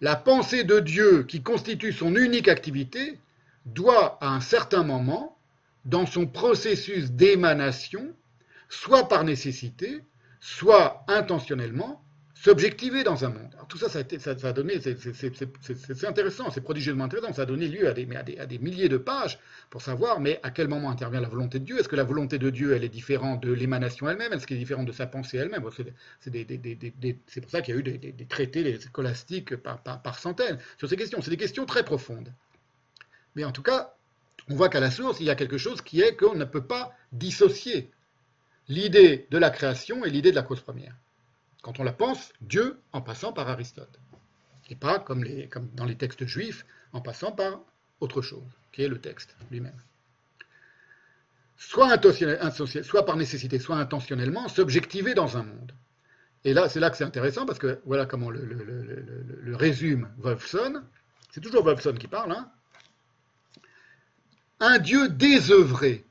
La 0.00 0.16
pensée 0.16 0.64
de 0.64 0.80
Dieu, 0.80 1.24
qui 1.24 1.42
constitue 1.42 1.92
son 1.92 2.14
unique 2.14 2.48
activité, 2.48 3.18
doit, 3.66 4.18
à 4.20 4.28
un 4.28 4.40
certain 4.40 4.82
moment, 4.82 5.36
dans 5.84 6.06
son 6.06 6.26
processus 6.26 7.10
d'émanation, 7.10 8.14
soit 8.68 9.08
par 9.08 9.24
nécessité, 9.24 10.02
soit 10.40 11.04
intentionnellement, 11.08 12.02
s'objectiver 12.42 13.02
dans 13.02 13.24
un 13.24 13.30
monde. 13.30 13.50
Alors, 13.54 13.66
tout 13.66 13.78
ça, 13.78 13.88
ça 13.88 13.98
a, 13.98 14.52
donné, 14.52 14.80
c'est 14.80 16.04
intéressant, 16.06 16.50
c'est 16.50 16.60
prodigieusement 16.60 17.04
intéressant, 17.04 17.32
ça 17.32 17.42
a 17.42 17.46
donné 17.46 17.66
lieu 17.66 17.88
à 17.88 17.92
des, 17.92 18.06
des, 18.06 18.58
milliers 18.58 18.88
de 18.88 18.96
pages 18.96 19.38
pour 19.70 19.82
savoir, 19.82 20.20
mais 20.20 20.38
à 20.44 20.50
quel 20.50 20.68
moment 20.68 20.90
intervient 20.90 21.20
la 21.20 21.28
volonté 21.28 21.58
de 21.58 21.64
Dieu? 21.64 21.80
Est-ce 21.80 21.88
que 21.88 21.96
la 21.96 22.04
volonté 22.04 22.38
de 22.38 22.50
Dieu, 22.50 22.74
elle 22.74 22.84
est 22.84 22.88
différente 22.88 23.42
de 23.42 23.52
l'émanation 23.52 24.08
elle-même? 24.08 24.32
Est-ce 24.32 24.46
qu'elle 24.46 24.56
est 24.56 24.60
différente 24.60 24.86
de 24.86 24.92
sa 24.92 25.06
pensée 25.06 25.38
elle-même? 25.38 25.68
C'est 26.20 27.40
pour 27.40 27.50
ça 27.50 27.60
qu'il 27.60 27.74
y 27.74 27.76
a 27.76 27.80
eu 27.80 27.82
des, 27.82 28.26
traités 28.26 28.78
scolastiques 28.80 29.56
par, 29.56 29.82
par 29.82 30.18
centaines 30.18 30.58
sur 30.78 30.88
ces 30.88 30.96
questions. 30.96 31.20
C'est 31.20 31.30
des 31.30 31.36
questions 31.36 31.66
très 31.66 31.84
profondes. 31.84 32.32
Mais 33.34 33.44
en 33.44 33.52
tout 33.52 33.62
cas, 33.62 33.94
on 34.48 34.54
voit 34.54 34.68
qu'à 34.68 34.80
la 34.80 34.92
source, 34.92 35.18
il 35.18 35.26
y 35.26 35.30
a 35.30 35.34
quelque 35.34 35.58
chose 35.58 35.82
qui 35.82 36.00
est 36.02 36.14
qu'on 36.14 36.36
ne 36.36 36.44
peut 36.44 36.64
pas 36.64 36.92
dissocier 37.10 37.90
l'idée 38.68 39.26
de 39.30 39.38
la 39.38 39.50
création 39.50 40.04
et 40.04 40.10
l'idée 40.10 40.30
de 40.30 40.36
la 40.36 40.42
cause 40.42 40.60
première 40.60 40.94
quand 41.68 41.80
on 41.80 41.84
la 41.84 41.92
pense, 41.92 42.32
Dieu 42.40 42.80
en 42.94 43.02
passant 43.02 43.30
par 43.34 43.46
Aristote. 43.50 44.00
Et 44.70 44.74
pas 44.74 44.98
comme, 44.98 45.22
dans 45.74 45.84
les 45.84 45.96
textes 45.96 46.24
juifs, 46.24 46.64
en 46.94 47.02
passant 47.02 47.30
par 47.30 47.60
autre 48.00 48.22
chose, 48.22 48.48
qui 48.72 48.84
est 48.84 48.88
le 48.88 48.98
texte 48.98 49.36
lui-même. 49.50 49.78
Soit, 51.58 51.98
par 53.04 53.16
nécessité, 53.18 53.58
soit 53.58 53.76
intentionnellement, 53.76 54.48
s'objectiver 54.48 55.12
dans 55.12 55.36
un 55.36 55.42
monde. 55.42 55.74
Et 56.42 56.54
là, 56.54 56.70
c'est 56.70 56.80
là 56.80 56.88
que 56.88 56.96
c'est 56.96 57.04
intéressant, 57.04 57.44
parce 57.44 57.58
que 57.58 57.80
voilà 57.84 58.06
comment 58.06 58.30
le, 58.30 59.54
résume 59.54 60.08
Wolfson. 60.16 60.82
C'est 61.32 61.42
toujours 61.42 61.64
Wolfson 61.64 61.96
qui 62.00 62.08
parle. 62.08 62.32
Hein. 62.32 62.50
Un 64.60 64.78
Dieu 64.78 65.10
désœuvré, 65.10 66.06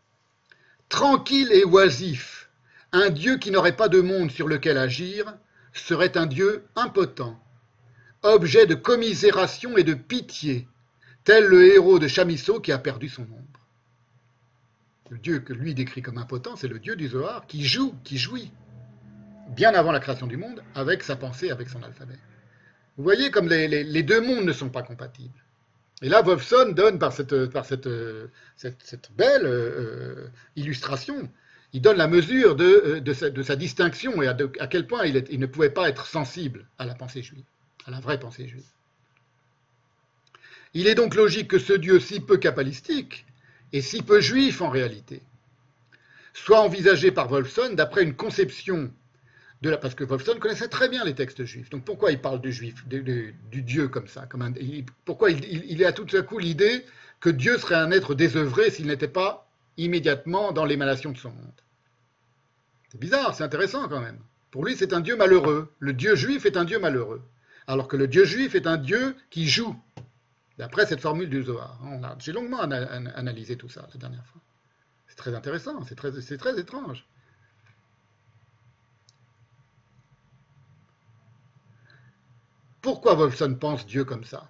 tranquille 0.87 1.51
et 1.51 1.65
oisif, 1.65 2.51
un 2.91 3.09
Dieu 3.09 3.39
qui 3.39 3.49
n'aurait 3.49 3.75
pas 3.75 3.89
de 3.89 4.01
monde 4.01 4.29
sur 4.29 4.47
lequel 4.47 4.77
agir, 4.77 5.35
serait 5.79 6.17
un 6.17 6.25
Dieu 6.25 6.65
impotent, 6.75 7.39
objet 8.23 8.65
de 8.65 8.75
commisération 8.75 9.77
et 9.77 9.83
de 9.83 9.93
pitié, 9.93 10.67
tel 11.23 11.45
le 11.45 11.73
héros 11.73 11.99
de 11.99 12.07
Chamisso 12.07 12.59
qui 12.59 12.71
a 12.71 12.77
perdu 12.77 13.09
son 13.09 13.23
ombre. 13.23 13.67
Le 15.09 15.17
Dieu 15.17 15.39
que 15.39 15.53
lui 15.53 15.73
décrit 15.73 16.01
comme 16.01 16.17
impotent, 16.17 16.55
c'est 16.55 16.67
le 16.67 16.79
Dieu 16.79 16.95
du 16.95 17.07
Zohar 17.07 17.47
qui 17.47 17.65
joue, 17.65 17.95
qui 18.03 18.17
jouit, 18.17 18.51
bien 19.55 19.73
avant 19.73 19.91
la 19.91 19.99
création 19.99 20.27
du 20.27 20.37
monde, 20.37 20.61
avec 20.75 21.03
sa 21.03 21.15
pensée, 21.15 21.49
avec 21.49 21.69
son 21.69 21.81
alphabet. 21.83 22.17
Vous 22.97 23.03
voyez 23.03 23.31
comme 23.31 23.47
les, 23.47 24.03
deux 24.03 24.21
mondes 24.21 24.45
ne 24.45 24.53
sont 24.53 24.69
pas 24.69 24.83
compatibles. 24.83 25.43
Et 26.01 26.09
là, 26.09 26.21
Wolfson 26.21 26.73
donne 26.73 26.99
par 26.99 27.13
cette, 27.13 27.33
belle 29.15 29.45
euh, 29.45 30.27
illustration 30.55 31.29
il 31.73 31.81
donne 31.81 31.97
la 31.97 32.07
mesure 32.07 32.55
de, 32.55 33.01
euh, 33.07 33.43
sa, 33.43 33.55
distinction 33.55 34.21
et 34.21 34.27
à, 34.27 34.67
quel 34.67 34.87
point 34.87 35.05
il, 35.05 35.39
ne 35.39 35.45
pouvait 35.45 35.69
pas 35.69 35.89
être 35.89 36.05
sensible 36.05 36.67
à 36.77 36.85
la 36.85 36.95
pensée 36.95 37.21
juive, 37.21 37.45
à 37.85 37.91
la 37.91 37.99
vraie 37.99 38.19
pensée 38.19 38.47
juive. 38.47 38.63
Il 40.73 40.87
est 40.87 40.95
donc 40.95 41.15
logique 41.15 41.49
que 41.49 41.59
ce 41.59 41.73
Dieu 41.73 41.99
si 41.99 42.19
peu 42.19 42.37
kabbalistique 42.37 43.25
et 43.73 43.81
si 43.81 44.01
peu 44.01 44.21
juif 44.21 44.61
en 44.61 44.69
réalité 44.69 45.21
soit 46.33 46.61
envisagée 46.61 47.11
par 47.11 47.27
Wolfson 47.27 47.73
d'après 47.73 48.03
une 48.03 48.13
conception 48.13 48.91
de 49.61 49.69
la... 49.71 49.77
Parce 49.77 49.95
que 49.95 50.03
Wolfson 50.03 50.37
connaissait 50.39 50.67
très 50.67 50.87
bien 50.87 51.03
les 51.03 51.15
textes 51.15 51.43
juifs. 51.45 51.69
Donc 51.69 51.83
pourquoi 51.83 52.11
il 52.11 52.21
parle 52.21 52.39
du 52.39 52.51
juif, 52.51 52.85
du 52.87 53.33
Dieu 53.51 53.87
comme 53.87 54.07
ça. 54.07 54.27
Pourquoi 55.03 55.31
il, 55.31 55.43
il, 55.67 55.83
a 55.83 55.91
tout 55.91 56.05
à 56.15 56.21
coup 56.21 56.37
l'idée 56.37 56.85
que 57.19 57.29
Dieu 57.29 57.57
serait 57.57 57.75
un 57.75 57.91
être 57.91 58.13
désœuvré 58.13 58.69
s'il 58.69 58.85
n'était 58.85 59.07
pas 59.07 59.46
immédiatement 59.77 60.51
dans 60.51 60.65
l'émanation 60.65 61.11
de 61.11 61.17
son 61.17 61.31
monde 61.31 61.61
C'est 62.89 62.99
bizarre, 62.99 63.33
c'est 63.33 63.43
intéressant 63.43 63.87
quand 63.87 64.01
même. 64.01 64.19
Pour 64.51 64.65
lui, 64.65 64.75
c'est 64.75 64.93
un 64.93 65.01
Dieu 65.01 65.15
malheureux. 65.15 65.73
Le 65.79 65.93
Dieu 65.93 66.15
juif 66.15 66.45
est 66.45 66.57
un 66.57 66.65
Dieu 66.65 66.79
malheureux. 66.79 67.21
Alors 67.67 67.87
que 67.87 67.97
le 67.97 68.07
Dieu 68.07 68.25
juif 68.25 68.55
est 68.55 68.65
un 68.65 68.77
Dieu 68.77 69.15
qui 69.29 69.47
joue. 69.47 69.75
D'après 70.57 70.85
cette 70.85 71.01
formule 71.01 71.29
du 71.29 71.43
Zohar. 71.43 71.79
J'ai 72.19 72.31
longuement 72.31 72.59
analysé 72.59 73.57
tout 73.57 73.69
ça 73.69 73.87
la 73.93 73.99
dernière 73.99 74.25
fois. 74.25 74.41
C'est 75.07 75.15
très 75.15 75.35
intéressant, 75.35 75.83
c'est 75.85 75.95
très, 75.95 76.11
très 76.11 76.59
étrange. 76.59 77.05
Pourquoi 82.81 83.15
Wolfson 83.15 83.55
pense 83.55 83.85
Dieu 83.85 84.05
comme 84.05 84.23
ça? 84.23 84.49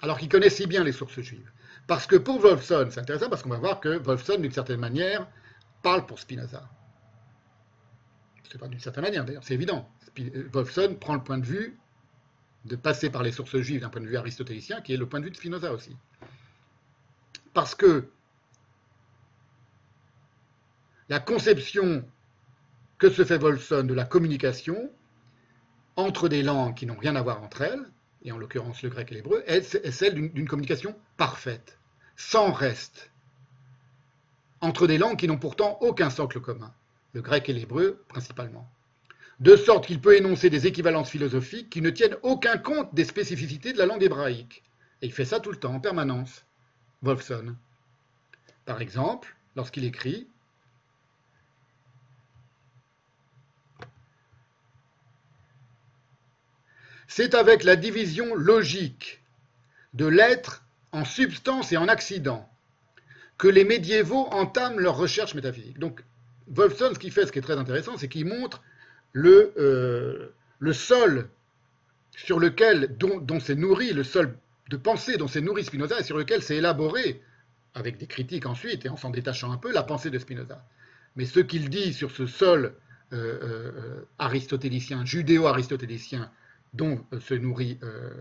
Alors 0.00 0.18
qu'il 0.18 0.28
connaît 0.28 0.50
si 0.50 0.66
bien 0.66 0.84
les 0.84 0.92
sources 0.92 1.20
juives. 1.20 1.50
Parce 1.88 2.06
que 2.06 2.16
pour 2.16 2.38
Wolfson, 2.38 2.88
c'est 2.90 3.00
intéressant 3.00 3.30
parce 3.30 3.42
qu'on 3.42 3.48
va 3.48 3.56
voir 3.56 3.80
que 3.80 3.96
Wolfson, 3.96 4.36
d'une 4.38 4.52
certaine 4.52 4.78
manière, 4.78 5.26
parle 5.82 6.04
pour 6.04 6.20
Spinoza. 6.20 6.68
C'est 8.52 8.58
pas 8.58 8.68
d'une 8.68 8.78
certaine 8.78 9.04
manière 9.04 9.24
d'ailleurs, 9.24 9.42
c'est 9.42 9.54
évident. 9.54 9.88
Wolfson 10.52 10.96
prend 11.00 11.14
le 11.14 11.22
point 11.22 11.38
de 11.38 11.46
vue 11.46 11.78
de 12.66 12.76
passer 12.76 13.08
par 13.08 13.22
les 13.22 13.32
sources 13.32 13.56
juives 13.58 13.80
d'un 13.80 13.88
point 13.88 14.02
de 14.02 14.06
vue 14.06 14.18
aristotélicien, 14.18 14.82
qui 14.82 14.92
est 14.92 14.98
le 14.98 15.08
point 15.08 15.20
de 15.20 15.24
vue 15.24 15.30
de 15.30 15.36
Spinoza 15.36 15.72
aussi. 15.72 15.96
Parce 17.54 17.74
que 17.74 18.10
la 21.08 21.20
conception 21.20 22.04
que 22.98 23.08
se 23.08 23.24
fait 23.24 23.38
Wolfson 23.38 23.84
de 23.84 23.94
la 23.94 24.04
communication 24.04 24.92
entre 25.96 26.28
des 26.28 26.42
langues 26.42 26.74
qui 26.74 26.84
n'ont 26.84 26.98
rien 26.98 27.16
à 27.16 27.22
voir 27.22 27.42
entre 27.42 27.62
elles, 27.62 27.82
et 28.22 28.32
en 28.32 28.38
l'occurrence 28.38 28.82
le 28.82 28.88
grec 28.88 29.10
et 29.12 29.14
l'hébreu, 29.14 29.42
est 29.46 29.90
celle 29.90 30.14
d'une 30.32 30.48
communication 30.48 30.96
parfaite, 31.16 31.78
sans 32.16 32.52
reste, 32.52 33.10
entre 34.60 34.86
des 34.86 34.98
langues 34.98 35.16
qui 35.16 35.28
n'ont 35.28 35.38
pourtant 35.38 35.78
aucun 35.80 36.10
socle 36.10 36.40
commun, 36.40 36.74
le 37.12 37.22
grec 37.22 37.48
et 37.48 37.52
l'hébreu 37.52 38.02
principalement 38.08 38.68
de 39.40 39.54
sorte 39.56 39.86
qu'il 39.86 40.00
peut 40.00 40.16
énoncer 40.16 40.50
des 40.50 40.66
équivalences 40.66 41.10
philosophiques 41.10 41.70
qui 41.70 41.80
ne 41.80 41.90
tiennent 41.90 42.16
aucun 42.22 42.58
compte 42.58 42.92
des 42.94 43.04
spécificités 43.04 43.72
de 43.72 43.78
la 43.78 43.86
langue 43.86 44.02
hébraïque. 44.02 44.64
Et 45.00 45.06
il 45.06 45.12
fait 45.12 45.24
ça 45.24 45.38
tout 45.38 45.52
le 45.52 45.58
temps, 45.58 45.74
en 45.74 45.80
permanence, 45.80 46.44
Wolfson. 47.02 47.54
Par 48.64 48.80
exemple, 48.80 49.36
lorsqu'il 49.54 49.84
écrit 49.84 50.28
C'est 57.08 57.34
avec 57.34 57.64
la 57.64 57.74
division 57.74 58.34
logique 58.34 59.22
de 59.94 60.06
l'être 60.06 60.62
en 60.92 61.04
substance 61.04 61.72
et 61.72 61.76
en 61.76 61.88
accident 61.88 62.48
que 63.38 63.48
les 63.48 63.64
médiévaux 63.64 64.26
entament 64.30 64.78
leur 64.78 64.96
recherche 64.96 65.34
métaphysique. 65.34 65.78
Donc, 65.78 66.04
Wolfson, 66.48 66.90
ce 66.92 66.98
qu'il 66.98 67.10
fait, 67.10 67.26
ce 67.26 67.32
qui 67.32 67.38
est 67.38 67.42
très 67.42 67.56
intéressant, 67.56 67.96
c'est 67.96 68.08
qu'il 68.08 68.26
montre 68.26 68.62
le, 69.12 69.52
euh, 69.58 70.72
sol 70.72 71.28
sur 72.14 72.38
lequel, 72.38 72.96
dont, 72.98 73.40
s'est 73.40 73.54
nourri, 73.54 73.92
le 73.92 74.04
sol 74.04 74.36
de 74.68 74.76
pensée 74.76 75.16
dont 75.16 75.28
s'est 75.28 75.40
nourri 75.40 75.64
Spinoza 75.64 75.98
et 76.00 76.04
sur 76.04 76.18
lequel 76.18 76.42
s'est 76.42 76.56
élaboré, 76.56 77.22
avec 77.74 77.96
des 77.96 78.06
critiques 78.06 78.44
ensuite 78.44 78.84
et 78.84 78.88
en 78.88 78.96
s'en 78.96 79.10
détachant 79.10 79.50
un 79.50 79.56
peu, 79.56 79.72
la 79.72 79.82
pensée 79.82 80.10
de 80.10 80.18
Spinoza. 80.18 80.62
Mais 81.16 81.24
ce 81.24 81.40
qu'il 81.40 81.70
dit 81.70 81.94
sur 81.94 82.10
ce 82.10 82.26
sol 82.26 82.74
euh, 83.12 83.38
euh, 83.42 84.04
aristotélicien, 84.18 85.04
judéo-aristotélicien, 85.04 86.30
dont 86.74 87.04
se 87.20 87.34
nourrit 87.34 87.78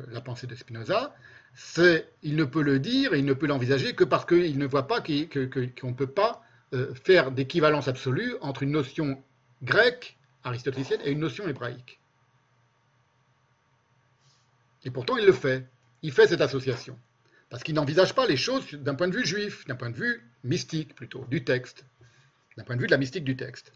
la 0.09 0.21
pensée 0.21 0.47
de 0.47 0.55
Spinoza, 0.55 1.15
c'est, 1.53 2.07
il 2.23 2.35
ne 2.35 2.43
peut 2.43 2.61
le 2.61 2.79
dire 2.79 3.13
et 3.13 3.19
il 3.19 3.25
ne 3.25 3.33
peut 3.33 3.47
l'envisager 3.47 3.93
que 3.93 4.03
parce 4.03 4.25
qu'il 4.25 4.57
ne 4.57 4.65
voit 4.65 4.87
pas 4.87 5.01
qu'on 5.01 5.07
ne 5.09 5.93
peut 5.93 6.07
pas 6.07 6.43
faire 7.03 7.31
d'équivalence 7.31 7.87
absolue 7.87 8.35
entre 8.41 8.63
une 8.63 8.71
notion 8.71 9.21
grecque 9.63 10.17
aristotélicienne 10.43 11.01
et 11.03 11.11
une 11.11 11.19
notion 11.19 11.47
hébraïque. 11.47 11.99
Et 14.83 14.91
pourtant, 14.91 15.17
il 15.17 15.25
le 15.25 15.33
fait. 15.33 15.65
Il 16.01 16.11
fait 16.11 16.27
cette 16.27 16.41
association. 16.41 16.97
Parce 17.49 17.63
qu'il 17.63 17.75
n'envisage 17.75 18.13
pas 18.13 18.27
les 18.27 18.37
choses 18.37 18.71
d'un 18.73 18.95
point 18.95 19.07
de 19.07 19.15
vue 19.15 19.25
juif, 19.25 19.65
d'un 19.65 19.75
point 19.75 19.89
de 19.89 19.95
vue 19.95 20.21
mystique 20.43 20.95
plutôt, 20.95 21.25
du 21.29 21.43
texte, 21.43 21.85
d'un 22.55 22.63
point 22.63 22.75
de 22.75 22.81
vue 22.81 22.87
de 22.87 22.91
la 22.91 22.97
mystique 22.97 23.23
du 23.23 23.35
texte. 23.35 23.73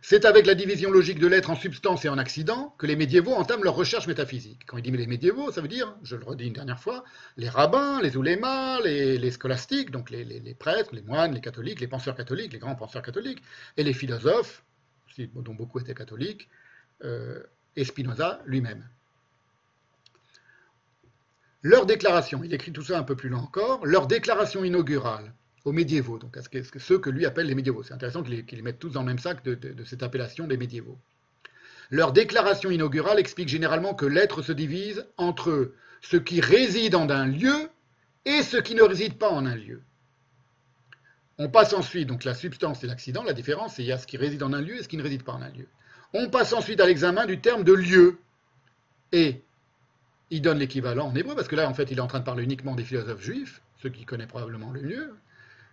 C'est 0.00 0.24
avec 0.24 0.46
la 0.46 0.54
division 0.54 0.90
logique 0.90 1.18
de 1.18 1.26
l'être 1.26 1.50
en 1.50 1.56
substance 1.56 2.04
et 2.04 2.08
en 2.08 2.18
accident 2.18 2.74
que 2.78 2.86
les 2.86 2.94
médiévaux 2.94 3.34
entament 3.34 3.64
leur 3.64 3.74
recherche 3.74 4.06
métaphysique. 4.06 4.62
Quand 4.66 4.76
il 4.76 4.82
dit 4.82 4.90
les 4.92 5.06
médiévaux, 5.06 5.50
ça 5.50 5.60
veut 5.60 5.68
dire, 5.68 5.96
je 6.02 6.14
le 6.14 6.24
redis 6.24 6.46
une 6.46 6.52
dernière 6.52 6.78
fois, 6.78 7.04
les 7.36 7.48
rabbins, 7.48 8.00
les 8.00 8.16
oulémas, 8.16 8.80
les, 8.80 9.30
scolastiques, 9.30 9.90
donc 9.90 10.10
les, 10.10 10.54
prêtres, 10.54 10.94
les 10.94 11.02
moines, 11.02 11.34
les 11.34 11.40
catholiques, 11.40 11.80
les 11.80 11.88
penseurs 11.88 12.14
catholiques, 12.14 12.52
les 12.52 12.58
grands 12.60 12.76
penseurs 12.76 13.02
catholiques, 13.02 13.42
et 13.76 13.82
les 13.82 13.92
philosophes, 13.92 14.64
dont 15.18 15.54
beaucoup 15.54 15.80
étaient 15.80 15.94
catholiques, 15.94 16.48
euh, 17.04 17.42
et 17.74 17.84
Spinoza 17.84 18.40
lui-même. 18.46 18.88
Leur 21.62 21.86
déclaration, 21.86 22.42
il 22.44 22.54
écrit 22.54 22.72
tout 22.72 22.82
ça 22.82 22.98
un 22.98 23.02
peu 23.02 23.16
plus 23.16 23.28
loin 23.28 23.40
encore, 23.40 23.84
leur 23.84 24.06
déclaration 24.06 24.62
inaugurale 24.62 25.34
aux 25.68 25.72
médiévaux, 25.72 26.18
donc 26.18 26.36
à 26.36 26.40
ceux 26.78 26.98
que 26.98 27.10
lui 27.10 27.26
appelle 27.26 27.46
les 27.46 27.54
médiévaux. 27.54 27.82
C'est 27.82 27.94
intéressant 27.94 28.22
qu'ils 28.22 28.44
les 28.50 28.62
mettent 28.62 28.78
tous 28.78 28.90
dans 28.90 29.02
le 29.02 29.06
même 29.06 29.18
sac 29.18 29.44
de, 29.44 29.84
cette 29.84 30.02
appellation 30.02 30.46
des 30.46 30.56
médiévaux. 30.56 30.98
Leur 31.90 32.12
déclaration 32.12 32.70
inaugurale 32.70 33.18
explique 33.18 33.48
généralement 33.48 33.94
que 33.94 34.06
l'être 34.06 34.42
se 34.42 34.52
divise 34.52 35.06
entre 35.16 35.72
ce 36.00 36.16
qui 36.16 36.40
réside 36.40 36.94
en 36.94 37.08
un 37.10 37.26
lieu 37.26 37.70
et 38.24 38.42
ce 38.42 38.56
qui 38.56 38.74
ne 38.74 38.82
réside 38.82 39.18
pas 39.18 39.30
en 39.30 39.46
un 39.46 39.54
lieu. 39.54 39.82
On 41.38 41.48
passe 41.48 41.72
ensuite, 41.72 42.08
donc 42.08 42.24
la 42.24 42.34
substance 42.34 42.82
et 42.82 42.86
l'accident, 42.86 43.22
la 43.22 43.32
différence, 43.32 43.74
c'est 43.74 43.82
il 43.82 43.88
y 43.88 43.92
a 43.92 43.98
ce 43.98 44.06
qui 44.06 44.16
réside 44.16 44.42
en 44.42 44.52
un 44.52 44.60
lieu 44.60 44.76
et 44.76 44.82
ce 44.82 44.88
qui 44.88 44.96
ne 44.96 45.02
réside 45.02 45.22
pas 45.22 45.32
en 45.32 45.42
un 45.42 45.50
lieu. 45.50 45.66
On 46.14 46.30
passe 46.30 46.52
ensuite 46.52 46.80
à 46.80 46.86
l'examen 46.86 47.26
du 47.26 47.40
terme 47.40 47.62
de 47.62 47.72
lieu. 47.74 48.18
Et 49.12 49.42
il 50.30 50.42
donne 50.42 50.58
l'équivalent 50.58 51.08
en 51.08 51.14
hébreu, 51.14 51.34
parce 51.34 51.48
que 51.48 51.56
là, 51.56 51.68
en 51.68 51.74
fait, 51.74 51.90
il 51.90 51.98
est 51.98 52.00
en 52.00 52.06
train 52.06 52.20
de 52.20 52.24
parler 52.24 52.42
uniquement 52.42 52.74
des 52.74 52.84
philosophes 52.84 53.22
juifs, 53.22 53.62
ceux 53.82 53.90
qui 53.90 54.04
connaissent 54.04 54.28
probablement 54.28 54.70
le 54.72 54.82
mieux. 54.82 55.14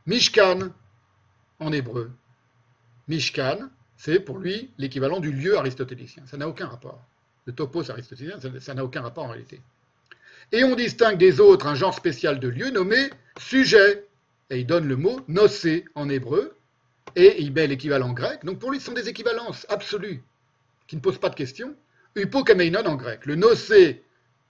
Mishkan, 0.06 0.72
en 1.60 1.72
hébreu. 1.72 2.12
Mishkan, 3.08 3.70
c'est 3.98 4.20
pour 4.20 4.40
lui 4.40 4.72
l'équivalent 4.78 5.20
du 5.20 5.32
lieu 5.32 5.58
aristotélicien. 5.58 6.24
Ça 6.26 6.38
n'a 6.38 6.48
aucun 6.48 6.68
rapport. 6.68 7.02
Le 7.46 7.54
topos 7.54 7.90
aristotélicien, 7.90 8.40
ça 8.60 8.74
n'a 8.74 8.84
aucun 8.84 9.02
rapport 9.02 9.26
en 9.26 9.30
réalité. 9.30 9.62
Et 10.52 10.64
on 10.64 10.76
distingue 10.76 11.18
des 11.18 11.40
autres 11.40 11.68
un 11.68 11.76
genre 11.76 11.94
spécial 11.94 12.40
de 12.40 12.48
lieu 12.48 12.70
nommé 12.70 13.10
sujet. 13.40 14.08
Et 14.50 14.60
il 14.60 14.68
donne 14.68 14.88
le 14.88 14.96
mot 14.96 15.22
nocé 15.28 15.86
en 15.96 16.08
hébreu, 16.08 16.56
et 17.16 17.42
il 17.42 17.52
met 17.52 17.66
l'équivalent 17.66 18.14
grec. 18.14 18.46
Donc 18.46 18.60
pour 18.60 18.72
lui, 18.72 18.80
ce 18.80 18.86
sont 18.86 18.94
des 18.94 19.10
équivalences 19.10 19.66
absolues, 19.70 20.22
qui 20.88 20.96
ne 20.96 21.02
posent 21.02 21.20
pas 21.20 21.30
de 21.30 21.36
questions. 21.36 21.76
Hypokameinon 22.16 22.86
en 22.86 22.96
grec. 22.96 23.26
Le 23.26 23.36
nocé 23.36 24.04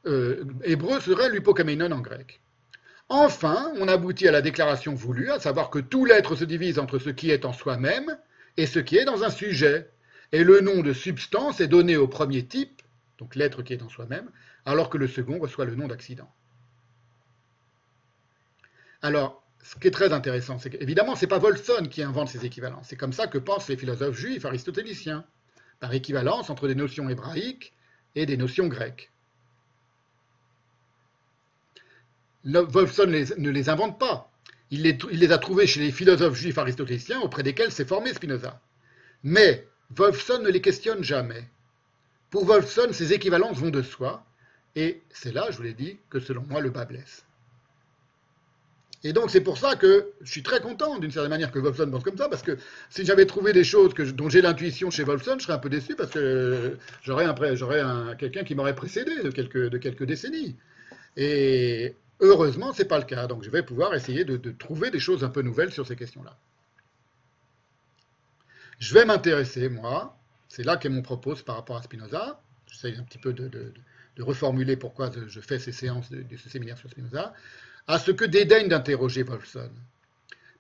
euh, 0.06 0.44
hébreu 0.64 1.00
serait 1.00 1.30
l'hypokameinon 1.30 1.92
en 1.92 2.00
grec. 2.00 2.42
Enfin, 3.10 3.72
on 3.78 3.88
aboutit 3.88 4.28
à 4.28 4.32
la 4.32 4.42
déclaration 4.42 4.96
voulue, 4.96 5.32
à 5.32 5.40
savoir 5.40 5.70
que 5.70 5.80
tout 5.80 6.06
l'être 6.06 6.36
se 6.36 6.44
divise 6.44 6.80
entre 6.80 6.98
ce 6.98 7.10
qui 7.10 7.30
est 7.30 7.46
en 7.46 7.54
soi-même 7.54 8.18
et 8.58 8.66
ce 8.66 8.80
qui 8.80 8.98
est 8.98 9.06
dans 9.06 9.24
un 9.24 9.30
sujet. 9.30 9.92
Et 10.32 10.44
le 10.44 10.60
nom 10.60 10.82
de 10.82 10.92
substance 10.92 11.62
est 11.62 11.68
donné 11.68 11.98
au 11.98 12.08
premier 12.08 12.46
type, 12.46 12.82
donc 13.20 13.36
l'être 13.36 13.62
qui 13.62 13.74
est 13.74 13.84
en 13.84 13.90
soi-même, 13.90 14.30
alors 14.66 14.90
que 14.90 14.98
le 14.98 15.08
second 15.08 15.40
reçoit 15.40 15.66
le 15.66 15.76
nom 15.76 15.88
d'accident. 15.88 16.32
Alors, 19.04 19.44
ce 19.64 19.76
qui 19.76 19.88
est 19.88 19.92
très 19.92 20.14
intéressant, 20.14 20.58
c'est 20.58 20.72
qu'évidemment, 20.72 21.16
ce 21.16 21.22
n'est 21.26 21.30
pas 21.30 21.38
Wolfson 21.38 21.88
qui 21.90 22.02
invente 22.02 22.30
ces 22.30 22.46
équivalences. 22.46 22.88
C'est 22.90 22.96
comme 22.96 23.14
ça 23.14 23.28
que 23.28 23.38
pensent 23.38 23.70
les 23.70 23.78
philosophes 23.78 24.18
juifs 24.18 24.46
aristotéliciens, 24.46 25.26
par 25.80 25.94
équivalence 25.94 26.50
entre 26.50 26.68
des 26.68 26.76
notions 26.76 27.08
hébraïques 27.10 27.74
et 28.16 28.26
des 28.26 28.38
notions 28.38 28.68
grecques. 28.68 29.12
Wolfson 32.46 33.08
ne 33.08 33.50
les 33.50 33.70
invente 33.70 34.00
pas. 34.00 34.32
Il 34.72 34.82
les, 34.84 35.32
a 35.32 35.38
trouvés 35.38 35.68
chez 35.68 35.80
les 35.80 35.92
philosophes 35.92 36.36
juifs 36.36 36.58
aristotéliciens 36.58 37.22
auprès 37.22 37.44
desquels 37.44 37.72
s'est 37.72 37.86
formé 37.86 38.14
Spinoza. 38.14 38.60
Mais 39.24 39.68
Wolfson 39.96 40.40
ne 40.40 40.50
les 40.50 40.62
questionne 40.62 41.04
jamais. 41.04 41.48
Pour 42.30 42.46
Wolfson, 42.46 42.88
ces 42.92 43.14
équivalences 43.14 43.58
vont 43.58 43.70
de 43.70 43.82
soi, 43.82 44.26
et 44.76 45.02
c'est 45.10 45.34
là, 45.34 45.48
je 45.52 45.58
vous 45.58 45.64
l'ai 45.64 45.74
dit, 45.74 45.98
que 46.10 46.20
selon 46.20 46.44
moi, 46.50 46.62
le 46.62 46.70
bas 46.70 46.86
blesse. 46.86 47.26
Et 49.04 49.14
donc 49.14 49.30
c'est 49.30 49.42
pour 49.42 49.60
ça 49.60 49.76
que 49.76 50.14
je 50.22 50.32
suis 50.32 50.42
très 50.42 50.60
content 50.60 50.98
d'une 50.98 51.12
certaine 51.12 51.30
manière 51.30 51.52
que 51.52 51.60
Wolfson 51.60 51.90
pense 51.92 52.04
comme 52.04 52.18
ça, 52.18 52.28
parce 52.28 52.42
que 52.42 52.58
si 52.90 53.06
j'avais 53.06 53.28
trouvé 53.28 53.54
des 53.54 53.64
choses 53.64 53.94
dont 53.94 54.30
j'ai 54.30 54.42
l'intuition 54.42 54.90
chez 54.90 55.04
Wolfson, 55.04 55.36
je 55.38 55.44
serais 55.44 55.54
un 55.54 55.60
peu 55.60 55.70
déçu 55.70 55.96
parce 55.96 56.10
que 56.10 56.76
j'aurais 57.04 57.28
quelqu'un 58.18 58.44
qui 58.44 58.56
m'aurait 58.56 58.74
précédé 58.74 59.22
de 59.22 59.30
quelques, 59.30 59.70
de 59.70 60.06
décennies. 60.06 60.56
Heureusement, 62.22 62.74
ce 62.74 62.82
n'est 62.82 62.88
pas 62.88 62.98
le 62.98 63.06
cas, 63.06 63.28
donc 63.28 63.44
je 63.44 63.50
vais 63.50 63.64
pouvoir 63.64 63.94
essayer 63.94 64.24
de, 64.24 64.52
trouver 64.52 64.90
des 64.90 65.00
choses 65.00 65.24
un 65.24 65.30
peu 65.30 65.42
nouvelles 65.42 65.72
sur 65.72 65.86
ces 65.86 65.96
questions-là. 65.96 66.38
Je 68.80 68.94
vais 68.94 69.06
m'intéresser, 69.06 69.70
moi, 69.70 70.18
c'est 70.48 70.64
là 70.64 70.78
qu'est 70.78 70.90
mon 70.90 71.02
propos 71.02 71.36
par 71.36 71.56
rapport 71.56 71.78
à 71.78 71.82
Spinoza, 71.82 72.42
j'essaie 72.68 72.96
un 72.98 73.04
petit 73.04 73.18
peu 73.18 73.34
de, 73.34 73.74
reformuler 74.20 74.78
pourquoi 74.78 75.12
je 75.28 75.40
fais 75.42 75.60
ces 75.60 75.74
séances 75.74 76.10
de, 76.10 76.38
ce 76.38 76.50
séminaire 76.50 76.78
sur 76.78 76.90
Spinoza, 76.90 77.34
à 77.88 78.00
ce 78.00 78.12
que 78.12 78.26
dédaigne 78.26 78.70
d'interroger 78.70 79.24
Wolfson. 79.24 79.72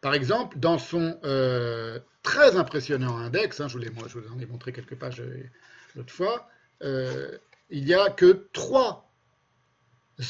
Par 0.01 0.13
exemple, 0.13 0.59
dans 0.59 0.77
son 0.77 1.17
euh, 1.23 1.99
très 2.21 2.57
impressionnant 2.57 3.17
index, 3.17 3.59
hein, 3.61 3.67
je, 3.67 3.77
vous 3.77 3.93
moi, 3.93 4.07
je, 4.07 4.19
vous 4.19 4.31
en 4.31 4.39
ai 4.39 4.45
montré 4.45 4.73
quelques 4.73 4.95
pages 4.95 5.21
euh, 5.21 5.49
l'autre 5.95 6.13
fois, 6.13 6.49
euh, 6.83 7.37
il 7.69 7.85
n'y 7.85 7.93
a 7.93 8.09
que 8.09 8.47
trois 8.53 9.09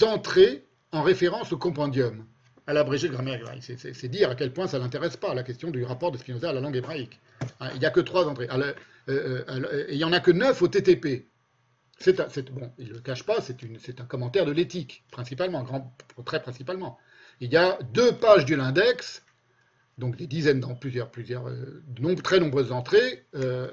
entrées 0.01 0.64
en 0.95 1.03
référence 1.03 1.51
au 1.51 1.57
compendium, 1.57 2.25
à 2.67 2.73
l'abrégé 2.73 3.07
de 3.07 3.13
grammaire. 3.13 3.53
C'est 3.61 4.07
dire 4.07 4.29
à 4.29 4.35
quel 4.35 4.53
point 4.53 4.67
ça 4.67 4.79
l'intéresse 4.79 5.17
pas, 5.17 5.33
la 5.33 5.43
question 5.43 5.71
du 5.71 5.83
rapport 5.83 6.11
de 6.11 6.17
Spinoza 6.17 6.49
à 6.49 6.53
la 6.53 6.61
langue 6.61 6.75
hébraïque. 6.75 7.19
Hein, 7.59 7.69
il 7.73 7.79
n'y 7.79 7.85
a 7.85 7.91
que 7.91 7.99
trois 7.99 8.27
entrées. 8.27 8.47
il 9.07 9.97
n'y 9.97 10.03
en 10.03 10.13
a 10.13 10.19
que 10.19 10.31
neuf 10.31 10.61
au 10.61 10.67
TTP. 10.67 11.27
Bon, 12.51 12.71
il 12.77 12.89
ne 12.89 12.93
le 12.93 12.99
cache 12.99 13.23
pas, 13.23 13.37
c'est 13.39 14.01
un 14.01 14.05
commentaire 14.05 14.45
de 14.45 14.51
l'éthique, 14.51 15.03
principalement, 15.11 15.63
grand, 15.63 15.95
très 16.25 16.41
principalement. 16.41 16.97
Il 17.39 17.51
y 17.51 17.57
a 17.57 17.79
deux 17.93 18.11
pages 18.11 18.45
de 18.45 18.55
l'index, 18.55 19.23
donc 19.97 20.17
des 20.17 20.27
dizaines, 20.27 20.59
dans 20.59 20.75
plusieurs, 20.75 21.09
plusieurs, 21.09 21.47
euh, 21.47 22.15
très 22.23 22.39
nombreuses 22.39 22.71
entrées 22.71 23.25
euh, 23.35 23.69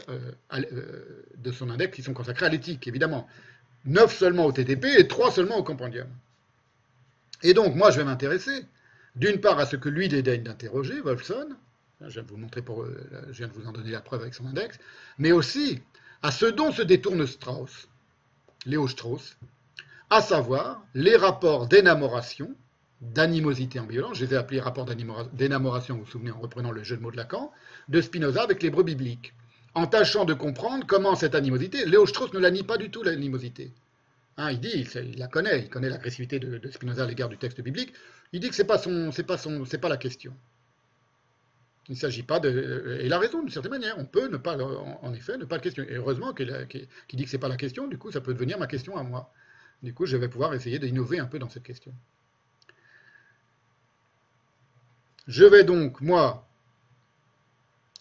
euh, 0.53 1.25
de 1.37 1.51
son 1.53 1.69
index 1.69 1.97
qui 1.97 2.03
sont 2.03 2.15
consacrées 2.15 2.47
à 2.47 2.49
l'éthique, 2.49 2.87
évidemment. 2.87 3.27
Neuf 3.85 4.17
seulement 4.17 4.47
au 4.47 4.53
TTP 4.53 4.85
et 4.99 5.09
trois 5.09 5.33
seulement 5.33 5.57
au 5.57 5.65
compendium. 5.65 6.07
Et 7.43 7.55
donc, 7.55 7.75
moi, 7.75 7.91
je 7.91 7.99
vais 7.99 8.05
m'intéresser, 8.05 8.67
d'une 9.17 9.41
part, 9.41 9.59
à 9.59 9.67
ce 9.67 9.77
que 9.77 9.89
lui 9.89 10.09
dédaigne 10.09 10.43
d'interroger, 10.43 11.01
Wolfson, 11.01 11.49
je 12.01 12.09
viens, 12.09 12.23
de 12.23 12.29
vous 12.29 12.63
pour, 12.63 12.87
je 13.31 13.39
viens 13.39 13.49
vous 13.53 13.67
en 13.67 13.73
donner 13.73 13.91
la 13.91 14.01
preuve 14.01 14.23
avec 14.23 14.35
son 14.35 14.47
index, 14.47 14.79
mais 15.19 15.33
aussi 15.33 15.81
à 16.23 16.31
ce 16.31 16.47
dont 16.47 16.73
se 16.73 16.83
détourne 16.83 17.27
Strauss. 17.27 17.89
Léo 18.65 18.87
Strauss, 18.87 19.37
à 20.11 20.21
savoir 20.21 20.85
les 20.95 21.17
rapports 21.17 21.67
d'énamoration, 21.67 22.55
d'animosité 23.01 23.81
en 23.81 23.87
violence, 23.87 24.19
je 24.19 24.25
les 24.25 24.35
ai 24.35 24.37
appelés 24.37 24.61
rapports 24.61 24.87
d'énamoration, 25.33 25.97
vous 25.97 26.05
vous 26.05 26.11
souvenez, 26.11 26.31
en 26.31 26.39
reprenant 26.39 26.71
le 26.71 26.85
jeu 26.85 26.97
de 26.97 27.03
mots 27.03 27.11
de 27.11 27.17
Lacan, 27.17 27.51
de 27.89 28.01
Spinoza 28.01 28.43
avec 28.43 28.63
l'hébreu 28.63 28.85
biblique, 28.85 29.35
en 29.75 29.87
tâchant 29.87 30.25
de 30.25 30.35
comprendre 30.35 30.87
comment 30.87 31.17
cette 31.17 31.35
animosité, 31.35 31.85
Léo 31.87 32.07
Strauss 32.07 32.33
ne 32.33 32.39
la 32.39 32.53
nie 32.53 32.63
pas 32.63 32.79
du 32.79 32.91
tout, 32.91 33.03
l'animosité. 33.03 33.73
Hein, 34.39 34.51
il 34.53 34.61
dit, 34.61 34.87
il, 34.95 35.19
la 35.19 35.29
connaît, 35.29 35.61
il 35.61 35.69
connaît 35.69 35.91
l'agressivité 35.91 36.39
de, 36.39 36.71
Spinoza 36.71 37.05
à 37.05 37.07
l'égard 37.07 37.29
du 37.29 37.37
texte 37.37 37.61
biblique, 37.61 37.93
il 38.33 38.41
dit 38.41 38.49
que 38.49 38.55
ce 38.55 38.63
n'est 38.63 38.67
pas, 38.67 38.79
pas, 38.79 39.79
pas 39.79 39.89
la 39.89 39.97
question. 39.97 40.35
Il 41.89 41.95
ne 41.95 41.99
s'agit 41.99 42.23
pas 42.23 42.41
de. 42.41 42.99
Et 43.01 43.07
il 43.07 43.13
a 43.13 43.19
raison, 43.19 43.41
d'une 43.41 43.51
certaine 43.51 43.73
manière. 43.73 43.99
On 43.99 44.05
peut 44.05 44.29
ne 44.29 44.37
pas, 44.37 44.57
en 44.57 45.13
effet, 45.13 45.37
ne 45.37 45.45
pas 45.45 45.57
le 45.57 45.63
questionner. 45.63 45.91
Et 45.91 45.97
heureusement 45.97 46.33
qu'il 46.33 46.47
dit 47.13 47.25
que 47.25 47.31
ce 47.31 47.37
n'est 47.37 47.41
pas 47.41 47.49
la 47.49 47.57
question, 47.57 47.89
du 47.89 47.99
coup, 47.99 48.11
ça 48.13 48.21
peut 48.21 48.33
devenir 48.33 48.59
ma 48.59 48.67
question 48.67 48.97
à 48.97 49.03
moi. 49.03 49.33
Du 49.83 49.93
coup, 49.93 50.07
je 50.07 50.17
vais 50.17 50.29
pouvoir 50.29 50.55
essayer 50.55 50.79
d'innover 50.79 51.19
un 51.19 51.27
peu 51.27 51.39
dans 51.39 51.49
cette 51.49 51.65
question. 51.65 51.93
Je 55.27 55.45
vais 55.45 55.65
donc, 55.65 56.01
moi, 56.01 56.49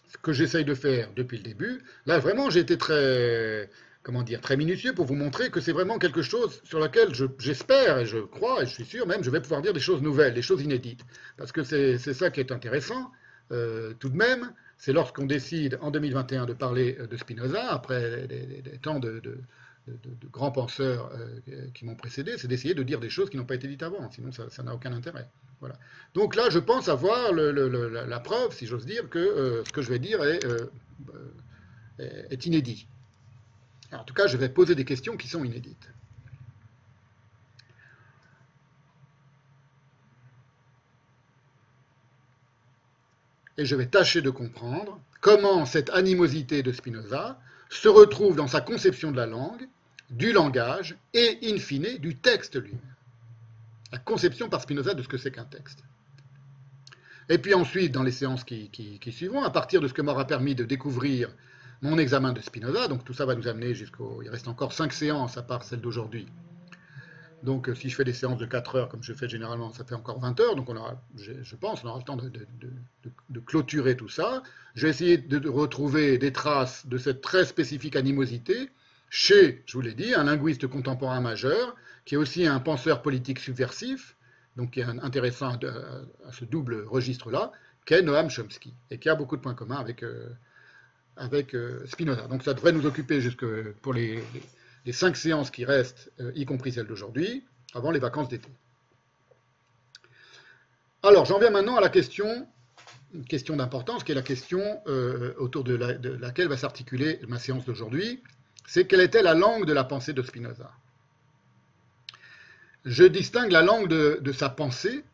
ce 0.08 0.16
que 0.16 0.32
j'essaye 0.32 0.64
de 0.64 0.74
faire 0.74 1.12
depuis 1.14 1.38
le 1.38 1.42
début, 1.42 1.82
là, 2.06 2.18
vraiment, 2.18 2.50
j'ai 2.50 2.60
été 2.60 2.78
très, 2.78 3.68
comment 4.02 4.22
dire, 4.22 4.40
très 4.40 4.56
minutieux 4.56 4.94
pour 4.94 5.06
vous 5.06 5.14
montrer 5.14 5.50
que 5.50 5.60
c'est 5.60 5.72
vraiment 5.72 5.98
quelque 5.98 6.22
chose 6.22 6.60
sur 6.64 6.80
lequel 6.80 7.12
j'espère 7.38 7.98
et 7.98 8.06
je 8.06 8.18
crois 8.18 8.62
et 8.62 8.66
je 8.66 8.72
suis 8.72 8.84
sûr 8.84 9.06
même, 9.06 9.22
je 9.22 9.30
vais 9.30 9.40
pouvoir 9.40 9.62
dire 9.62 9.72
des 9.72 9.80
choses 9.80 10.02
nouvelles, 10.02 10.34
des 10.34 10.42
choses 10.42 10.62
inédites. 10.62 11.04
Parce 11.36 11.52
que 11.52 11.62
c'est 11.62 11.98
ça 11.98 12.30
qui 12.30 12.40
est 12.40 12.52
intéressant 12.52 13.10
euh, 13.52 13.92
tout 13.98 14.08
de 14.08 14.16
même, 14.16 14.52
c'est 14.78 14.92
lorsqu'on 14.92 15.26
décide 15.26 15.78
en 15.80 15.90
2021 15.90 16.46
de 16.46 16.54
parler 16.54 16.96
euh, 16.98 17.06
de 17.06 17.16
Spinoza, 17.16 17.72
après 17.72 18.26
des, 18.26 18.78
temps 18.80 18.98
de, 18.98 19.20
grands 20.30 20.52
penseurs 20.52 21.10
euh, 21.12 21.68
qui 21.74 21.84
m'ont 21.84 21.96
précédé, 21.96 22.38
c'est 22.38 22.48
d'essayer 22.48 22.74
de 22.74 22.82
dire 22.82 23.00
des 23.00 23.10
choses 23.10 23.30
qui 23.30 23.36
n'ont 23.36 23.44
pas 23.44 23.56
été 23.56 23.68
dites 23.68 23.82
avant, 23.82 24.10
sinon 24.10 24.30
ça 24.32 24.62
n'a 24.62 24.74
aucun 24.74 24.92
intérêt. 24.92 25.28
Voilà. 25.60 25.76
Donc 26.14 26.34
là, 26.34 26.50
je 26.50 26.58
pense 26.58 26.88
avoir 26.88 27.32
la, 27.32 28.20
preuve, 28.20 28.52
si 28.52 28.66
j'ose 28.66 28.86
dire, 28.86 29.08
que 29.08 29.62
ce 29.66 29.72
que 29.72 29.82
je 29.82 29.90
vais 29.90 29.98
dire 29.98 30.22
est 30.24 30.44
inédit. 32.46 32.88
En 33.92 34.04
tout 34.04 34.14
cas, 34.14 34.26
je 34.26 34.36
vais 34.36 34.48
poser 34.48 34.74
des 34.74 34.84
questions 34.84 35.16
qui 35.16 35.28
sont 35.28 35.44
inédites. 35.44 35.92
et 43.58 43.64
je 43.64 43.76
vais 43.76 43.86
tâcher 43.86 44.22
de 44.22 44.30
comprendre 44.30 44.98
comment 45.20 45.66
cette 45.66 45.90
animosité 45.90 46.62
de 46.62 46.72
Spinoza 46.72 47.38
se 47.70 47.88
retrouve 47.88 48.36
dans 48.36 48.48
sa 48.48 48.60
conception 48.60 49.10
de 49.12 49.16
la 49.16 49.26
langue, 49.26 49.68
du 50.10 50.32
langage 50.32 50.96
et, 51.14 51.38
in 51.44 51.58
fine, 51.58 51.98
du 51.98 52.16
texte 52.16 52.60
lui-même. 52.60 52.80
La 53.92 53.98
conception 53.98 54.48
par 54.48 54.62
Spinoza 54.62 54.94
de 54.94 55.02
ce 55.02 55.08
que 55.08 55.18
c'est 55.18 55.30
qu'un 55.30 55.44
texte. 55.44 55.84
Et 57.28 57.38
puis 57.38 57.54
ensuite, 57.54 57.92
dans 57.92 58.02
les 58.02 58.10
séances 58.10 58.44
qui, 58.44 58.68
qui, 58.70 59.12
suivront, 59.12 59.42
à 59.42 59.50
partir 59.50 59.80
de 59.80 59.88
ce 59.88 59.94
que 59.94 60.02
m'aura 60.02 60.26
permis 60.26 60.54
de 60.54 60.64
découvrir 60.64 61.30
mon 61.82 61.98
examen 61.98 62.32
de 62.32 62.40
Spinoza, 62.40 62.88
donc 62.88 63.04
tout 63.04 63.12
ça 63.12 63.26
va 63.26 63.34
nous 63.34 63.48
amener 63.48 63.74
jusqu'au... 63.74 64.22
Il 64.22 64.30
reste 64.30 64.48
encore 64.48 64.72
cinq 64.72 64.92
séances 64.92 65.36
à 65.36 65.42
part 65.42 65.64
celle 65.64 65.80
d'aujourd'hui, 65.80 66.26
donc, 67.42 67.68
euh, 67.68 67.74
si 67.74 67.88
je 67.88 67.96
fais 67.96 68.04
des 68.04 68.12
séances 68.12 68.38
de 68.38 68.46
4 68.46 68.76
heures, 68.76 68.88
comme 68.88 69.02
je 69.02 69.12
fais 69.12 69.28
généralement, 69.28 69.72
ça 69.72 69.84
fait 69.84 69.94
encore 69.94 70.20
20 70.20 70.38
heures. 70.40 70.54
Donc, 70.54 70.68
on 70.68 70.76
aura, 70.76 71.02
je 71.16 71.56
pense, 71.56 71.82
on 71.82 71.88
aura 71.88 71.98
le 71.98 72.04
temps 72.04 72.16
de, 72.16 73.40
clôturer 73.40 73.96
tout 73.96 74.08
ça. 74.08 74.42
Je 74.74 74.86
vais 74.86 74.90
essayer 74.90 75.18
de, 75.18 75.48
retrouver 75.48 76.18
des 76.18 76.32
traces 76.32 76.86
de 76.86 76.98
cette 76.98 77.20
très 77.20 77.44
spécifique 77.44 77.96
animosité 77.96 78.70
chez, 79.10 79.62
je 79.66 79.72
vous 79.74 79.80
l'ai 79.80 79.94
dit, 79.94 80.14
un 80.14 80.24
linguiste 80.24 80.66
contemporain 80.68 81.20
majeur, 81.20 81.74
qui 82.04 82.14
est 82.14 82.18
aussi 82.18 82.46
un 82.46 82.60
penseur 82.60 83.02
politique 83.02 83.40
subversif, 83.40 84.16
donc 84.56 84.72
qui 84.72 84.80
est 84.80 84.84
intéressant 84.84 85.52
à, 85.54 86.32
ce 86.32 86.44
double 86.44 86.84
registre-là, 86.86 87.50
qu'est 87.84 88.02
Noam 88.02 88.30
Chomsky, 88.30 88.72
et 88.90 88.98
qui 88.98 89.08
a 89.08 89.14
beaucoup 89.14 89.36
de 89.36 89.42
points 89.42 89.54
communs 89.54 89.76
avec, 89.76 90.02
euh, 90.04 90.28
avec 91.16 91.54
euh, 91.54 91.84
Spinoza. 91.86 92.26
Donc, 92.28 92.42
ça 92.42 92.54
devrait 92.54 92.72
nous 92.72 92.86
occuper 92.86 93.20
jusque 93.20 93.44
pour 93.82 93.92
les 93.92 94.22
cinq 94.90 95.16
séances 95.16 95.50
qui 95.50 95.64
restent, 95.64 96.10
euh, 96.20 96.32
y 96.34 96.44
compris 96.44 96.72
celle 96.72 96.86
d'aujourd'hui, 96.86 97.44
avant 97.74 97.90
les 97.90 97.98
vacances 97.98 98.28
d'été. 98.28 98.48
Alors, 101.04 101.24
j'en 101.24 101.40
viens 101.40 101.50
maintenant 101.50 101.76
à 101.76 101.80
la 101.80 101.88
question, 101.88 102.46
une 103.12 103.24
question 103.24 103.56
d'importance, 103.56 104.04
qui 104.04 104.12
est 104.12 104.14
la 104.14 104.22
question 104.22 104.80
euh, 104.86 105.34
autour 105.36 105.64
de, 105.64 105.74
laquelle 105.74 106.48
va 106.48 106.56
s'articuler 106.56 107.18
ma 107.26 107.38
séance 107.38 107.64
d'aujourd'hui, 107.64 108.22
c'est 108.66 108.86
quelle 108.86 109.00
était 109.00 109.22
la 109.22 109.34
langue 109.34 109.66
de 109.66 109.72
la 109.72 109.82
pensée 109.82 110.12
de 110.12 110.22
Spinoza? 110.22 110.70
Je 112.84 113.04
distingue 113.04 113.50
la 113.50 113.62
langue 113.62 113.88
de, 113.88 114.32
sa 114.32 114.48
pensée 114.48 115.04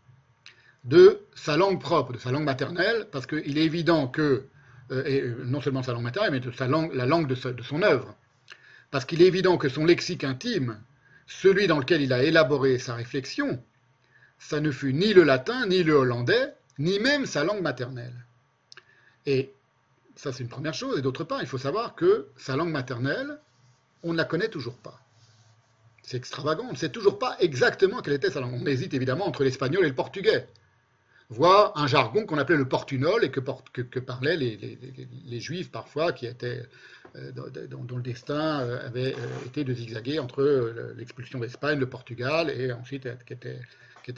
de 0.85 1.21
sa 1.35 1.57
langue 1.57 1.81
propre, 1.81 2.13
de 2.13 2.19
sa 2.19 2.31
langue 2.31 2.45
maternelle, 2.45 3.09
parce 3.11 3.27
qu'il 3.27 3.59
est 3.59 3.65
évident 3.65 4.09
que, 4.09 4.45
et 4.91 5.25
non 5.45 5.61
seulement 5.61 5.83
sa 5.83 5.93
langue 5.93 6.05
maternelle, 6.05 6.33
mais 6.33 6.41
de 6.41 6.51
sa 6.51 6.67
langue, 6.67 6.95
la 6.95 7.07
langue 7.07 7.27
de 7.29 7.63
son 7.63 7.83
œuvre, 7.83 8.15
parce 8.91 9.05
qu'il 9.05 9.23
est 9.23 9.27
évident 9.27 9.59
que 9.59 9.69
son 9.69 9.85
lexique 9.85 10.25
intime, 10.25 10.81
celui 11.27 11.67
dans 11.67 11.79
lequel 11.79 12.01
il 12.01 12.13
a 12.13 12.23
élaboré 12.23 12.79
sa 12.79 12.95
réflexion, 12.95 13.63
ça 14.39 14.61
ne 14.61 14.71
fut 14.71 14.95
ni 14.95 15.13
le 15.13 15.25
latin, 15.25 15.67
ni 15.67 15.83
le 15.83 15.95
hollandais, 15.95 16.55
ni 16.79 16.99
même 17.01 17.27
sa 17.27 17.45
langue 17.45 17.61
maternelle. 17.61 18.15
Et 19.27 19.53
ça, 20.17 20.33
c'est 20.33 20.43
une 20.43 20.49
première 20.49 20.75
chose. 20.75 20.99
Et 20.99 21.03
d'autre 21.03 21.25
part, 21.25 21.43
il 21.43 21.47
faut 21.47 21.59
savoir 21.59 21.95
que 21.95 22.29
sa 22.37 22.57
langue 22.57 22.71
maternelle, 22.71 23.39
on 24.03 24.13
ne 24.13 24.17
la 24.17 24.25
connaît 24.25 24.49
toujours 24.49 24.77
pas. 24.77 25.01
C'est 26.03 26.17
extravagant, 26.17 26.65
on 26.69 26.73
ne 26.73 26.77
sait 26.77 26.89
toujours 26.89 27.19
pas 27.19 27.37
exactement 27.41 28.01
quelle 28.01 28.15
était 28.15 28.31
sa 28.31 28.41
langue. 28.41 28.55
On 28.55 28.67
hésite 28.67 28.95
évidemment 28.95 29.27
entre 29.27 29.45
l'espagnol 29.45 29.85
et 29.85 29.89
le 29.89 29.95
portugais, 29.95 30.49
voire 31.31 31.73
un 31.77 31.87
jargon 31.87 32.25
qu'on 32.25 32.39
appelait 32.39 32.57
le 32.57 32.69
portunol 32.69 33.25
et 33.25 33.31
que, 33.31 33.41
parlaient 33.41 34.37
les, 34.37 35.41
juifs 35.41 35.71
parfois, 35.71 36.13
qui 36.13 36.27
étaient 36.27 36.63
euh, 37.17 37.33
dont, 37.33 37.97
le 37.97 38.03
destin 38.03 38.61
euh, 38.61 38.87
avait 38.87 39.15
euh, 39.15 39.47
été 39.47 39.65
de 39.65 39.73
zigzaguer 39.73 40.19
entre 40.19 40.95
l'expulsion 40.97 41.39
d'Espagne, 41.39 41.79
le 41.79 41.89
Portugal, 41.89 42.51
et 42.51 42.73
ensuite 42.73 43.09
qui 43.27 43.33
était, 43.33 43.61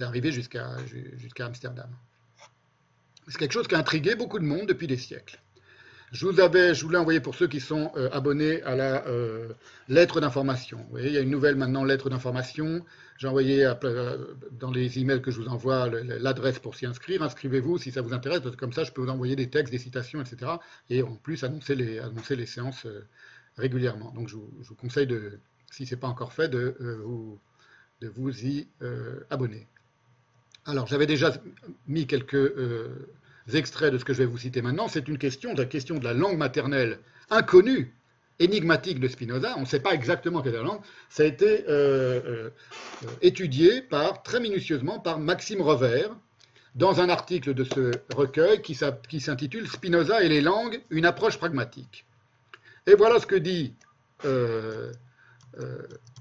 arrivé 0.02 0.30
jusqu'à 0.30 0.76
Amsterdam. 1.40 1.90
C'est 3.28 3.38
quelque 3.38 3.52
chose 3.52 3.66
qui 3.66 3.74
a 3.74 3.78
intrigué 3.78 4.14
beaucoup 4.14 4.38
de 4.38 4.44
monde 4.44 4.66
depuis 4.66 4.86
des 4.86 4.96
siècles. 4.96 5.40
Je 6.12 6.26
vous, 6.26 6.40
avais, 6.40 6.74
je 6.74 6.88
l'ai 6.88 6.96
envoyé 6.96 7.20
pour 7.20 7.36
ceux 7.36 7.46
qui 7.46 7.60
sont 7.60 7.92
euh, 7.94 8.08
abonnés 8.10 8.62
à 8.64 8.74
la 8.74 9.06
euh, 9.06 9.52
lettre 9.86 10.20
d'information. 10.20 10.78
Vous 10.78 10.90
voyez, 10.90 11.06
il 11.06 11.14
y 11.14 11.16
a 11.18 11.20
une 11.20 11.30
nouvelle 11.30 11.54
maintenant 11.54 11.84
lettre 11.84 12.10
d'information. 12.10 12.84
J'ai 13.16 13.28
envoyé 13.28 13.64
euh, 13.64 14.16
dans 14.50 14.72
les 14.72 14.98
emails 14.98 15.22
que 15.22 15.30
je 15.30 15.40
vous 15.40 15.46
envoie 15.46 15.88
l'adresse 15.88 16.58
pour 16.58 16.74
s'y 16.74 16.84
inscrire. 16.84 17.22
Inscrivez-vous 17.22 17.78
si 17.78 17.92
ça 17.92 18.02
vous 18.02 18.12
intéresse, 18.12 18.40
parce 18.40 18.56
que 18.56 18.60
comme 18.60 18.72
ça, 18.72 18.82
je 18.82 18.90
peux 18.90 19.02
vous 19.02 19.08
envoyer 19.08 19.36
des 19.36 19.50
textes, 19.50 19.70
des 19.70 19.78
citations, 19.78 20.20
etc. 20.20 20.50
Et 20.88 21.04
en 21.04 21.14
plus, 21.14 21.44
annoncer 21.44 21.76
les, 21.76 22.00
annoncer 22.00 22.34
les 22.34 22.46
séances 22.46 22.88
régulièrement. 23.56 24.10
Donc, 24.10 24.28
je 24.28 24.34
vous, 24.34 24.74
conseille, 24.74 25.06
de, 25.06 25.38
si 25.70 25.86
ce 25.86 25.94
n'est 25.94 26.00
pas 26.00 26.08
encore 26.08 26.32
fait, 26.32 26.48
de, 26.48 26.74
vous, 27.04 27.38
de 28.00 28.08
vous 28.08 28.44
y 28.44 28.66
abonner. 29.30 29.68
Alors, 30.66 30.88
j'avais 30.88 31.06
déjà 31.06 31.32
mis 31.86 32.08
quelques 32.08 32.52
extraits 33.56 33.92
de 33.92 33.98
ce 33.98 34.04
que 34.04 34.12
je 34.12 34.18
vais 34.18 34.26
vous 34.26 34.38
citer 34.38 34.62
maintenant. 34.62 34.88
C'est 34.88 35.08
une 35.08 35.18
question, 35.18 35.54
la 35.54 35.64
question 35.64 35.98
de 35.98 36.04
la 36.04 36.14
langue 36.14 36.36
maternelle 36.36 36.98
inconnue, 37.30 37.94
énigmatique 38.38 39.00
de 39.00 39.08
Spinoza. 39.08 39.54
On 39.56 39.60
ne 39.60 39.66
sait 39.66 39.80
pas 39.80 39.92
exactement 39.92 40.42
quelle 40.42 40.54
est 40.54 40.58
la 40.58 40.64
langue. 40.64 40.80
Ça 41.08 41.22
a 41.22 41.26
été 41.26 41.64
euh, 41.68 42.20
euh, 42.24 42.50
étudié 43.22 43.82
par, 43.82 44.22
très 44.22 44.40
minutieusement 44.40 44.98
par 44.98 45.18
Maxime 45.18 45.60
Revers 45.60 46.14
dans 46.74 47.00
un 47.00 47.08
article 47.08 47.52
de 47.54 47.64
ce 47.64 47.90
recueil 48.14 48.62
qui 48.62 48.74
s'intitule 48.74 49.68
Spinoza 49.68 50.22
et 50.22 50.28
les 50.28 50.40
langues, 50.40 50.80
une 50.90 51.04
approche 51.04 51.36
pragmatique. 51.36 52.06
Et 52.86 52.94
voilà 52.94 53.18
ce 53.18 53.26
que 53.26 53.36
dit 53.36 53.74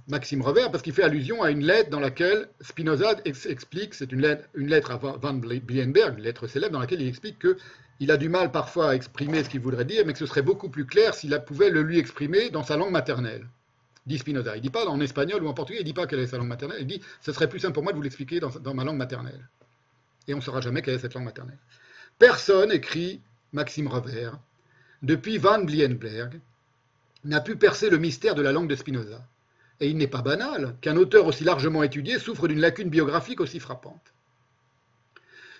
Maxime 0.09 0.41
Revers, 0.41 0.71
parce 0.71 0.81
qu'il 0.81 0.93
fait 0.93 1.03
allusion 1.03 1.43
à 1.43 1.51
une 1.51 1.63
lettre 1.63 1.91
dans 1.91 1.99
laquelle 1.99 2.49
Spinoza 2.61 3.13
explique, 3.23 3.93
c'est 3.93 4.11
une 4.11 4.21
lettre, 4.55 4.89
à 4.89 4.97
Van 4.97 5.35
Blienberg, 5.35 6.17
une 6.17 6.23
lettre 6.23 6.47
célèbre, 6.47 6.73
dans 6.73 6.79
laquelle 6.79 7.01
il 7.01 7.07
explique 7.07 7.37
qu'il 7.37 8.09
a 8.09 8.17
du 8.17 8.27
mal 8.27 8.51
parfois 8.51 8.89
à 8.89 8.95
exprimer 8.95 9.43
ce 9.43 9.49
qu'il 9.49 9.59
voudrait 9.59 9.85
dire, 9.85 10.07
mais 10.07 10.13
que 10.13 10.19
ce 10.19 10.25
serait 10.25 10.41
beaucoup 10.41 10.67
plus 10.67 10.87
clair 10.87 11.13
s'il 11.13 11.39
pouvait 11.45 11.69
le 11.69 11.83
lui 11.83 11.99
exprimer 11.99 12.49
dans 12.49 12.63
sa 12.63 12.75
langue 12.75 12.89
maternelle. 12.89 13.45
Dit 14.07 14.17
Spinoza. 14.17 14.55
Il 14.55 14.59
ne 14.59 14.63
dit 14.63 14.71
pas 14.71 14.87
en 14.87 14.99
espagnol 14.99 15.43
ou 15.43 15.47
en 15.47 15.53
portugais, 15.53 15.77
il 15.77 15.83
ne 15.83 15.85
dit 15.85 15.93
pas 15.93 16.07
quelle 16.07 16.21
est 16.21 16.27
sa 16.27 16.37
langue 16.39 16.47
maternelle, 16.47 16.79
il 16.81 16.87
dit 16.87 17.01
ce 17.21 17.31
serait 17.31 17.47
plus 17.47 17.59
simple 17.59 17.73
pour 17.73 17.83
moi 17.83 17.91
de 17.91 17.97
vous 17.97 18.03
l'expliquer 18.03 18.39
dans, 18.39 18.49
dans 18.49 18.73
ma 18.73 18.83
langue 18.83 18.97
maternelle. 18.97 19.47
Et 20.27 20.33
on 20.33 20.37
ne 20.37 20.41
saura 20.41 20.59
jamais 20.59 20.81
quelle 20.81 20.95
est 20.95 20.99
cette 20.99 21.13
langue 21.13 21.25
maternelle. 21.25 21.59
Personne, 22.17 22.71
écrit 22.71 23.21
Maxime 23.53 23.87
Revers, 23.87 24.39
depuis 25.03 25.37
Van 25.37 25.63
Blienberg, 25.63 26.39
n'a 27.25 27.41
pu 27.41 27.57
percer 27.57 27.91
le 27.91 27.99
mystère 27.99 28.33
de 28.33 28.41
la 28.41 28.51
langue 28.51 28.67
de 28.67 28.75
Spinoza 28.75 29.23
et 29.79 29.89
il 29.89 29.97
n'est 29.97 30.07
pas 30.07 30.21
banal 30.21 30.75
qu'un 30.81 30.97
auteur 30.97 31.25
aussi 31.25 31.43
largement 31.43 31.83
étudié 31.83 32.19
souffre 32.19 32.47
d'une 32.47 32.59
lacune 32.59 32.89
biographique 32.89 33.39
aussi 33.39 33.59
frappante. 33.59 34.13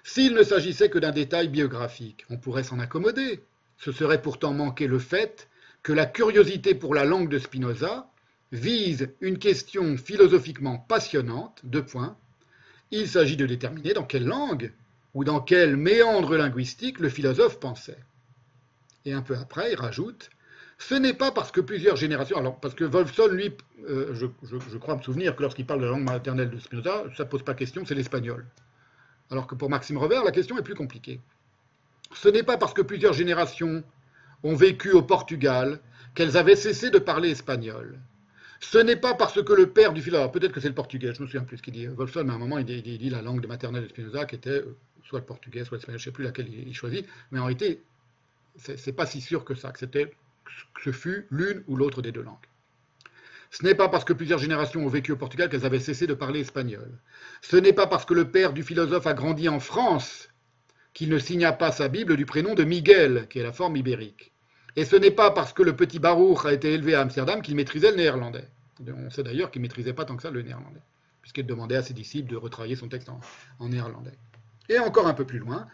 S'il 0.03 0.33
ne 0.33 0.43
s'agissait 0.43 0.89
que 0.89 0.99
d'un 0.99 1.11
détail 1.11 1.49
biographique, 1.49 2.25
on 2.29 2.37
pourrait 2.37 2.63
s'en 2.63 2.79
accommoder. 2.79 3.43
Ce 3.77 3.91
serait 3.91 4.21
pourtant 4.21 4.53
manquer 4.53 4.87
le 4.87 4.99
fait 4.99 5.47
que 5.83 5.93
la 5.93 6.05
curiosité 6.05 6.75
pour 6.75 6.93
la 6.93 7.05
langue 7.05 7.29
de 7.29 7.39
Spinoza 7.39 8.09
vise 8.51 9.09
une 9.21 9.37
question 9.37 9.97
philosophiquement 9.97 10.77
passionnante, 10.77 11.61
deux 11.63 11.85
points. 11.85 12.17
Il 12.91 13.07
s'agit 13.07 13.37
de 13.37 13.45
déterminer 13.45 13.93
dans 13.93 14.03
quelle 14.03 14.25
langue 14.25 14.73
ou 15.13 15.23
dans 15.23 15.39
quel 15.39 15.77
méandre 15.77 16.35
linguistique 16.35 16.99
le 16.99 17.09
philosophe 17.09 17.59
pensait. 17.59 17.99
Et 19.05 19.13
un 19.13 19.21
peu 19.21 19.35
après, 19.35 19.71
il 19.71 19.75
rajoute 19.75 20.29
ce 20.79 20.95
n'est 20.95 21.13
pas 21.13 21.31
parce 21.31 21.51
que 21.51 21.59
plusieurs 21.59 21.97
générations. 21.97 22.37
Alors, 22.37 22.57
parce 22.59 22.73
que 22.73 22.85
Wolfson, 22.85 23.27
lui, 23.27 23.53
euh, 23.87 24.15
je, 24.15 24.77
crois 24.77 24.95
me 24.95 25.01
souvenir 25.01 25.35
que 25.35 25.41
lorsqu'il 25.41 25.65
parle 25.65 25.81
de 25.81 25.85
la 25.85 25.91
langue 25.91 26.09
maternelle 26.09 26.49
de 26.49 26.57
Spinoza, 26.57 27.03
ça 27.17 27.25
ne 27.25 27.29
pose 27.29 27.43
pas 27.43 27.53
question, 27.53 27.85
c'est 27.85 27.95
l'espagnol. 27.95 28.47
Alors 29.29 29.45
que 29.45 29.55
pour 29.55 29.69
Maxime 29.69 29.97
Revers, 29.97 30.23
la 30.23 30.31
question 30.31 30.57
est 30.57 30.63
plus 30.63 30.75
compliquée. 30.75 31.19
Ce 32.15 32.29
n'est 32.29 32.43
pas 32.43 32.57
parce 32.57 32.73
que 32.73 32.81
plusieurs 32.81 33.11
générations 33.11 33.83
ont 34.43 34.55
vécu 34.55 34.91
au 34.93 35.01
Portugal 35.01 35.81
qu'elles 36.15 36.37
avaient 36.37 36.55
cessé 36.55 36.89
de 36.89 36.97
parler 36.97 37.29
espagnol. 37.31 37.99
Ce 38.61 38.77
n'est 38.77 38.95
pas 38.95 39.13
parce 39.13 39.43
que 39.43 39.53
le 39.53 39.69
père 39.69 39.91
du 39.91 40.01
philosophe, 40.01 40.31
peut-être 40.31 40.53
que 40.53 40.61
c'est 40.61 40.69
le 40.69 40.75
portugais, 40.75 41.13
je 41.13 41.21
me 41.21 41.27
souviens 41.27 41.43
plus 41.43 41.57
ce 41.57 41.61
qu'il 41.61 41.73
dit. 41.73 41.87
Wolfson, 41.87 42.27
à 42.29 42.33
un 42.33 42.37
moment, 42.37 42.57
il 42.57 42.65
dit, 42.65 43.09
la 43.09 43.21
langue 43.21 43.45
maternelle 43.45 43.83
de 43.83 43.89
Spinoza 43.89 44.25
qui 44.25 44.35
était 44.35 44.61
euh, 44.61 44.77
soit 45.03 45.19
le 45.19 45.25
portugais, 45.25 45.65
soit 45.65 45.77
l'espagnol, 45.77 45.99
je 45.99 46.03
ne 46.03 46.11
sais 46.11 46.13
plus 46.13 46.23
laquelle 46.23 46.47
il, 46.47 46.73
choisit, 46.73 47.05
mais 47.31 47.39
en 47.39 47.45
réalité, 47.45 47.83
c'est 48.55 48.93
pas 48.93 49.05
si 49.05 49.19
sûr 49.19 49.43
que 49.43 49.55
ça, 49.55 49.71
que 49.71 49.79
c'était 49.79 50.13
ce 50.83 50.91
fut 50.91 51.27
l'une 51.29 51.63
ou 51.67 51.75
l'autre 51.75 52.01
des 52.01 52.11
deux 52.11 52.21
langues. 52.21 52.37
Ce 53.51 53.63
n'est 53.63 53.75
pas 53.75 53.89
parce 53.89 54.05
que 54.05 54.13
plusieurs 54.13 54.39
générations 54.39 54.85
ont 54.85 54.89
vécu 54.89 55.11
au 55.11 55.17
Portugal 55.17 55.49
qu'elles 55.49 55.65
avaient 55.65 55.79
cessé 55.79 56.05
de 56.05 56.13
parler 56.13 56.41
espagnol. 56.41 56.99
Ce 57.41 57.57
n'est 57.57 57.73
pas 57.73 57.87
parce 57.87 58.05
que 58.05 58.13
le 58.13 58.29
père 58.29 58.53
du 58.53 58.63
philosophe 58.63 59.07
a 59.07 59.13
grandi 59.13 59.49
en 59.49 59.59
France 59.59 60.29
qu'il 60.93 61.09
ne 61.09 61.17
signa 61.17 61.51
pas 61.51 61.71
sa 61.71 61.87
Bible 61.87 62.15
du 62.15 62.25
prénom 62.25 62.53
de 62.53 62.63
Miguel, 62.63 63.27
qui 63.29 63.39
est 63.39 63.43
la 63.43 63.53
forme 63.53 63.75
ibérique. 63.75 64.33
Et 64.75 64.85
ce 64.85 64.95
n'est 64.95 65.11
pas 65.11 65.31
parce 65.31 65.53
que 65.53 65.63
le 65.63 65.75
petit 65.75 65.99
Baruch 65.99 66.45
a 66.45 66.53
été 66.53 66.73
élevé 66.73 66.93
à 66.93 67.01
Amsterdam 67.01 67.41
qu'il 67.41 67.55
maîtrisait 67.55 67.91
le 67.91 67.97
néerlandais. 67.97 68.47
On 68.87 69.09
sait 69.09 69.23
d'ailleurs 69.23 69.51
qu'il 69.51 69.61
ne 69.61 69.65
maîtrisait 69.67 69.93
pas 69.93 70.05
tant 70.05 70.15
que 70.15 70.21
ça 70.21 70.31
le 70.31 70.41
néerlandais, 70.41 70.81
puisqu'il 71.21 71.45
demandait 71.45 71.75
à 71.75 71.83
ses 71.83 71.93
disciples 71.93 72.29
de 72.29 72.37
retravailler 72.37 72.75
son 72.75 72.87
texte 72.87 73.09
en 73.09 73.69
néerlandais. 73.69 74.17
Et 74.69 74.77
encore 74.77 75.07
un 75.07 75.13
peu 75.13 75.25
plus 75.25 75.39
loin, 75.39 75.67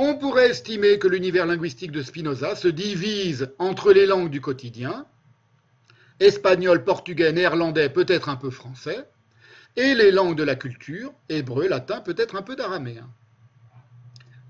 on 0.00 0.14
pourrait 0.16 0.50
estimer 0.50 1.00
que 1.00 1.08
l'univers 1.08 1.44
linguistique 1.44 1.90
de 1.90 2.02
Spinoza 2.02 2.54
se 2.54 2.68
divise 2.68 3.52
entre 3.58 3.92
les 3.92 4.06
langues 4.06 4.30
du 4.30 4.40
quotidien, 4.40 5.06
espagnol, 6.20 6.84
portugais, 6.84 7.32
néerlandais, 7.32 7.90
peut-être 7.90 8.28
un 8.28 8.36
peu 8.36 8.50
français, 8.50 9.08
et 9.74 9.96
les 9.96 10.12
langues 10.12 10.36
de 10.36 10.44
la 10.44 10.54
culture, 10.54 11.12
hébreu, 11.28 11.66
latin, 11.66 12.00
peut-être 12.00 12.36
un 12.36 12.42
peu 12.42 12.54
d'araméen. 12.54 13.10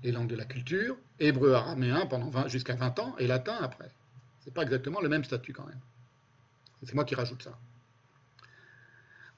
Les 0.03 0.11
langues 0.11 0.29
de 0.29 0.35
la 0.35 0.45
culture, 0.45 0.95
hébreu, 1.19 1.53
araméen 1.53 2.05
pendant 2.05 2.47
jusqu'à 2.47 2.75
20 2.75 2.99
ans, 2.99 3.15
et 3.17 3.25
latin 3.25 3.57
après. 3.59 3.89
Ce 4.41 4.45
n'est 4.45 4.53
pas 4.53 4.61
exactement 4.61 5.01
le 5.01 5.09
même 5.09 5.23
statut 5.23 5.51
quand 5.51 5.65
même. 5.65 5.81
C'est 6.83 6.93
moi 6.93 7.05
qui 7.05 7.15
rajoute 7.15 7.41
ça. 7.41 7.57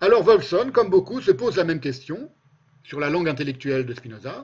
Alors 0.02 0.24
Wolfson, 0.24 0.72
comme 0.74 0.90
beaucoup, 0.90 1.22
se 1.22 1.32
pose 1.32 1.56
la 1.56 1.64
même 1.64 1.80
question 1.80 2.30
sur 2.84 3.00
la 3.00 3.10
langue 3.10 3.30
intellectuelle 3.30 3.86
de 3.86 3.94
Spinoza, 3.94 4.44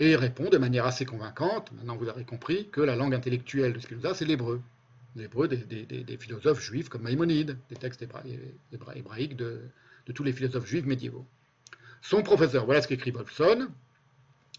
et 0.00 0.16
répond 0.16 0.48
de 0.50 0.58
manière 0.58 0.86
assez 0.86 1.04
convaincante, 1.04 1.70
maintenant 1.72 1.96
vous 1.96 2.08
avez 2.08 2.24
compris, 2.24 2.68
que 2.70 2.80
la 2.80 2.96
langue 2.96 3.14
intellectuelle 3.14 3.72
de 3.72 3.78
Spinoza, 3.78 4.14
c'est 4.14 4.24
l'hébreu. 4.24 4.60
L'hébreu 5.16 5.46
des, 5.46 6.16
philosophes 6.18 6.60
juifs 6.60 6.88
comme 6.88 7.02
Maïmonide, 7.02 7.56
des 7.70 7.76
textes 7.76 8.04
hébraïques 8.72 9.36
de, 9.36 9.60
tous 10.12 10.24
les 10.24 10.32
philosophes 10.32 10.66
juifs 10.66 10.86
médiévaux. 10.86 11.24
Son 12.02 12.22
professeur, 12.22 12.64
voilà 12.64 12.82
ce 12.82 12.88
qu'écrit 12.88 13.12
Wolfson, 13.12 13.68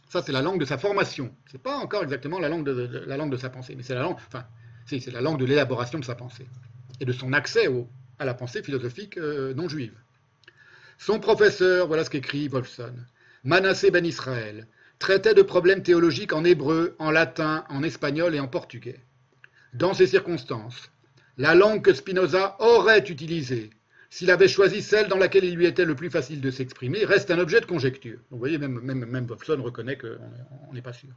ça 0.09 0.21
c'est 0.21 0.31
la 0.31 0.41
langue 0.41 0.59
de 0.59 0.65
sa 0.65 0.77
formation. 0.77 1.35
C'est 1.51 1.61
pas 1.61 1.75
encore 1.75 2.03
exactement 2.03 2.39
la 2.39 2.47
langue 2.47 2.65
de, 2.65 3.03
la 3.05 3.17
langue 3.17 3.31
de 3.31 3.37
sa 3.37 3.49
pensée, 3.49 3.75
mais 3.75 3.83
c'est 3.83 3.95
la 3.95 4.01
langue, 4.01 4.15
enfin, 4.15 4.45
c'est 4.85 5.05
la 5.11 5.21
langue 5.21 5.39
de 5.39 5.45
l'élaboration 5.45 5.99
de 5.99 6.05
sa 6.05 6.15
pensée 6.15 6.47
et 7.01 7.05
de 7.05 7.11
son 7.11 7.33
accès 7.33 7.67
à 8.19 8.23
la 8.23 8.33
pensée 8.33 8.63
philosophique 8.63 9.17
euh, 9.17 9.53
non 9.53 9.67
juive. 9.67 9.93
Son 10.97 11.19
professeur, 11.19 11.87
voilà 11.87 12.05
ce 12.05 12.09
qu'écrit 12.09 12.47
Wolfson. 12.47 12.93
Manassé 13.43 13.91
ben 13.91 14.05
Israël, 14.05 14.67
traitait 14.99 15.33
de 15.33 15.41
problèmes 15.41 15.83
théologiques 15.83 16.33
en 16.33 16.43
hébreu, 16.43 16.95
en 16.99 17.11
latin, 17.11 17.65
en 17.69 17.83
espagnol 17.83 18.35
et 18.35 18.39
en 18.39 18.47
portugais. 18.47 18.99
Dans 19.73 19.93
ces 19.93 20.07
circonstances, 20.07 20.91
la 21.37 21.53
langue 21.55 21.81
que 21.81 21.93
Spinoza 21.93 22.55
aurait 22.59 23.07
utilisée 23.09 23.71
s'il 24.15 24.31
avait 24.31 24.47
choisi 24.47 24.81
celle 24.81 25.09
dans 25.09 25.17
laquelle 25.17 25.43
il 25.43 25.55
lui 25.55 25.65
était 25.65 25.83
le 25.83 25.93
plus 25.93 26.09
facile 26.09 26.39
de 26.39 26.49
s'exprimer, 26.49 27.03
reste 27.03 27.31
un 27.31 27.39
objet 27.39 27.59
de 27.59 27.65
conjecture. 27.65 28.17
vous 28.31 28.37
voyez, 28.37 28.57
même, 28.57 28.79
même, 28.79 29.03
même 29.03 29.27
reconnaît 29.29 29.97
qu'on 29.97 30.73
n'est 30.73 30.81
pas 30.81 30.93
sûr. 30.93 31.09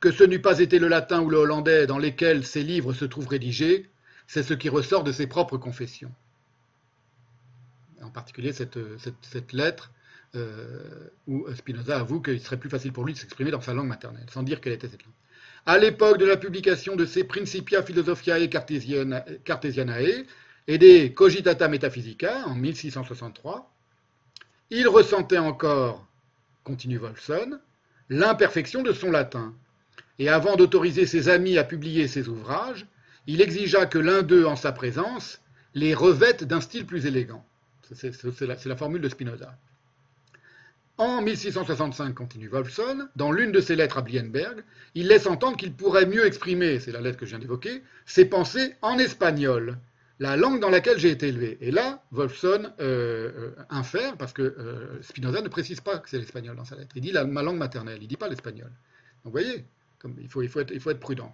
Que 0.00 0.10
ce 0.10 0.24
n'eût 0.24 0.40
pas 0.40 0.58
été 0.58 0.80
le 0.80 0.88
latin 0.88 1.20
ou 1.20 1.30
le 1.30 1.36
hollandais 1.36 1.86
dans 1.86 1.98
lesquels 1.98 2.44
ces 2.44 2.64
livres 2.64 2.92
se 2.92 3.04
trouvent 3.04 3.28
rédigés, 3.28 3.88
c'est 4.26 4.42
ce 4.42 4.52
qui 4.52 4.68
ressort 4.68 5.04
de 5.04 5.12
ses 5.12 5.28
propres 5.28 5.58
confessions. 5.58 6.12
En 8.02 8.10
particulier 8.10 8.52
cette 8.52 9.52
lettre 9.52 9.92
euh, 10.38 11.10
où 11.26 11.46
Spinoza 11.54 11.98
avoue 11.98 12.20
qu'il 12.20 12.40
serait 12.40 12.56
plus 12.56 12.70
facile 12.70 12.92
pour 12.92 13.04
lui 13.04 13.12
de 13.12 13.18
s'exprimer 13.18 13.50
dans 13.50 13.60
sa 13.60 13.74
langue 13.74 13.88
maternelle, 13.88 14.26
sans 14.32 14.42
dire 14.42 14.60
quelle 14.60 14.72
était 14.72 14.88
cette 14.88 15.04
langue. 15.04 15.14
À 15.66 15.78
l'époque 15.78 16.18
de 16.18 16.24
la 16.24 16.36
publication 16.36 16.96
de 16.96 17.04
ses 17.04 17.24
Principia 17.24 17.82
Philosophiae 17.82 18.48
Cartesianae 18.48 20.24
et 20.66 20.78
des 20.78 21.12
Cogitata 21.12 21.68
Metaphysica 21.68 22.44
en 22.46 22.54
1663, 22.54 23.70
il 24.70 24.88
ressentait 24.88 25.38
encore, 25.38 26.06
continue 26.64 26.98
Wolfson, 26.98 27.58
l'imperfection 28.08 28.82
de 28.82 28.92
son 28.92 29.10
latin. 29.10 29.54
Et 30.18 30.28
avant 30.28 30.56
d'autoriser 30.56 31.06
ses 31.06 31.28
amis 31.28 31.58
à 31.58 31.64
publier 31.64 32.08
ses 32.08 32.28
ouvrages, 32.28 32.86
il 33.26 33.40
exigea 33.40 33.86
que 33.86 33.98
l'un 33.98 34.22
d'eux, 34.22 34.46
en 34.46 34.56
sa 34.56 34.72
présence, 34.72 35.40
les 35.74 35.94
revête 35.94 36.44
d'un 36.44 36.60
style 36.60 36.86
plus 36.86 37.06
élégant. 37.06 37.44
C'est 37.92 38.40
la, 38.42 38.56
la, 38.64 38.76
formule 38.76 39.00
de 39.00 39.08
Spinoza. 39.08 39.56
En 40.98 41.22
1665, 41.22 42.12
continue 42.12 42.48
Wolfson, 42.48 43.06
dans 43.14 43.30
l'une 43.30 43.52
de 43.52 43.60
ses 43.60 43.76
lettres 43.76 43.98
à 43.98 44.02
Blienberg, 44.02 44.64
il 44.96 45.06
laisse 45.06 45.28
entendre 45.28 45.56
qu'il 45.56 45.72
pourrait 45.72 46.06
mieux 46.06 46.26
exprimer, 46.26 46.80
c'est 46.80 46.90
la 46.90 47.00
lettre 47.00 47.18
que 47.18 47.24
je 47.24 47.30
viens 47.30 47.38
d'évoquer, 47.38 47.84
ses 48.04 48.24
pensées 48.24 48.74
en 48.82 48.98
espagnol, 48.98 49.78
la 50.18 50.36
langue 50.36 50.58
dans 50.58 50.70
laquelle 50.70 50.98
j'ai 50.98 51.12
été 51.12 51.28
élevé. 51.28 51.56
Et 51.60 51.70
là, 51.70 52.02
Wolfson 52.10 52.72
euh, 52.80 53.30
euh, 53.36 53.50
infère, 53.70 54.16
parce 54.16 54.32
que 54.32 54.42
euh, 54.42 55.00
Spinoza 55.00 55.40
ne 55.40 55.46
précise 55.46 55.80
pas 55.80 55.98
que 55.98 56.10
c'est 56.10 56.18
l'espagnol 56.18 56.56
dans 56.56 56.64
sa 56.64 56.74
lettre. 56.74 56.96
Il 56.96 57.02
dit 57.02 57.12
la, 57.12 57.24
ma 57.24 57.44
langue 57.44 57.58
maternelle, 57.58 57.98
il 58.00 58.04
ne 58.04 58.08
dit 58.08 58.16
pas 58.16 58.28
l'espagnol. 58.28 58.72
Donc 59.24 59.26
vous 59.26 59.30
voyez, 59.30 59.64
il 60.20 60.28
faut 60.28 60.50
être 60.50 60.98
prudent. 60.98 61.32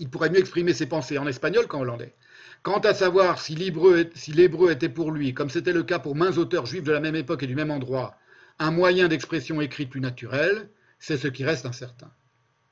Il 0.00 0.10
pourrait 0.10 0.28
mieux 0.28 0.38
exprimer 0.38 0.74
ses 0.74 0.86
pensées 0.86 1.16
en 1.16 1.26
espagnol 1.26 1.66
qu'en 1.66 1.80
hollandais. 1.80 2.14
Quant 2.62 2.80
à 2.80 2.92
savoir 2.92 3.40
si 3.40 3.54
l'hébreu 3.54 4.70
était 4.70 4.90
pour 4.90 5.12
lui, 5.12 5.32
comme 5.32 5.48
c'était 5.48 5.72
le 5.72 5.82
cas 5.82 5.98
pour 5.98 6.14
maints 6.14 6.36
auteurs 6.36 6.66
juifs 6.66 6.84
de 6.84 6.92
la 6.92 7.00
même 7.00 7.16
époque 7.16 7.42
et 7.42 7.46
du 7.46 7.54
même 7.54 7.70
endroit, 7.70 8.18
un 8.60 8.70
moyen 8.70 9.08
d'expression 9.08 9.60
écrite 9.60 9.90
plus 9.90 10.02
naturel, 10.02 10.68
c'est 10.98 11.16
ce 11.16 11.28
qui 11.28 11.44
reste 11.44 11.64
incertain. 11.64 12.10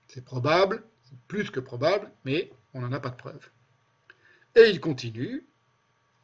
C'est 0.06 0.24
probable, 0.24 0.84
plus 1.26 1.50
que 1.50 1.60
probable, 1.60 2.12
mais 2.24 2.50
on 2.74 2.82
n'en 2.82 2.92
a 2.92 3.00
pas 3.00 3.08
de 3.08 3.16
preuve. 3.16 3.48
Et 4.54 4.68
il 4.68 4.80
continue, 4.80 5.44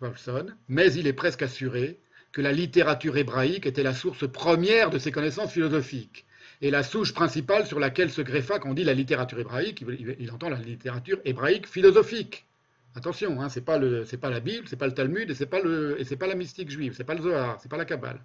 Wolfson, 0.01 0.49
mais 0.69 0.93
il 0.93 1.07
est 1.07 1.15
presque 1.15 1.43
assuré 1.43 1.99
que 2.31 2.43
la 2.43 2.53
littérature 2.53 3.17
hébraïque 3.17 3.65
était 3.65 3.83
la 3.83 3.95
source 3.95 4.31
première 4.31 4.91
de 4.91 4.99
ses 4.99 5.13
connaissances 5.13 5.53
philosophiques 5.53 6.27
et 6.61 6.71
la 6.71 6.83
souche 6.83 7.15
principale 7.15 7.67
sur 7.67 7.81
laquelle 7.81 8.11
se 8.11 8.21
greffa, 8.21 8.59
quand 8.59 8.71
on 8.71 8.75
dit 8.75 8.85
la 8.85 8.95
littérature 8.95 9.39
hébraïque, 9.39 9.83
il, 10.19 10.31
entend 10.31 10.51
la 10.51 10.59
littérature 10.59 11.21
hébraïque 11.25 11.67
philosophique. 11.67 12.45
Attention, 12.95 13.41
hein, 13.41 13.49
c'est 13.49 13.65
pas 13.65 13.79
pas 13.79 14.31
la 14.31 14.41
Bible, 14.41 14.69
c'est 14.69 14.77
pas 14.77 14.87
le 14.87 14.95
Talmud 14.95 15.31
et 15.31 15.35
c'est 15.35 15.47
pas 15.47 15.61
pas 15.61 16.27
la 16.27 16.35
mystique 16.35 16.71
juive, 16.71 16.95
c'est 16.97 17.05
pas 17.05 17.15
le 17.15 17.23
Zohar, 17.23 17.59
c'est 17.61 17.69
pas 17.69 17.77
la 17.77 17.85
Kabbale. 17.85 18.21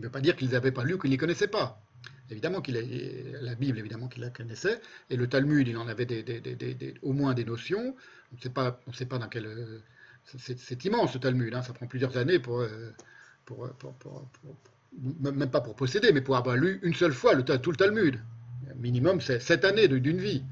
Il 0.00 0.04
ne 0.04 0.06
veut 0.06 0.12
pas 0.12 0.22
dire 0.22 0.34
qu'ils 0.34 0.52
n'avaient 0.52 0.72
pas 0.72 0.82
lu 0.82 0.94
ou 0.94 0.98
qu'ils 0.98 1.10
ne 1.10 1.16
connaissaient 1.16 1.46
pas. 1.46 1.78
Évidemment 2.30 2.62
qu'il 2.62 2.74
la 3.42 3.54
Bible, 3.54 3.78
évidemment 3.78 4.08
qu'il 4.08 4.22
la 4.22 4.30
connaissait, 4.30 4.80
et 5.10 5.16
le 5.16 5.28
Talmud, 5.28 5.68
il 5.68 5.76
en 5.76 5.86
avait 5.88 6.06
au 7.02 7.12
moins 7.12 7.34
des 7.34 7.44
notions. 7.44 7.94
On 8.32 8.36
ne 8.36 8.40
sait 8.40 8.48
pas, 8.48 8.80
on 8.86 8.94
sait 8.94 9.04
pas 9.04 9.18
dans 9.18 9.28
quel. 9.28 9.82
C'est 10.24 10.84
immense 10.86 11.12
le 11.12 11.20
Talmud, 11.20 11.52
hein, 11.52 11.60
ça 11.60 11.74
prend 11.74 11.86
plusieurs 11.86 12.16
années 12.16 12.38
pour 12.38 12.64
même 15.20 15.50
pas 15.50 15.60
pour 15.60 15.76
posséder, 15.76 16.12
mais 16.12 16.22
pour 16.22 16.38
avoir 16.38 16.56
lu 16.56 16.80
une 16.82 16.94
seule 16.94 17.12
fois 17.12 17.34
le, 17.34 17.44
tout 17.44 17.70
le 17.70 17.76
Talmud. 17.76 18.18
Minimum, 18.76 19.20
c'est 19.20 19.38
sept 19.38 19.66
années 19.66 19.86
d'une 19.86 20.18
vie 20.18 20.42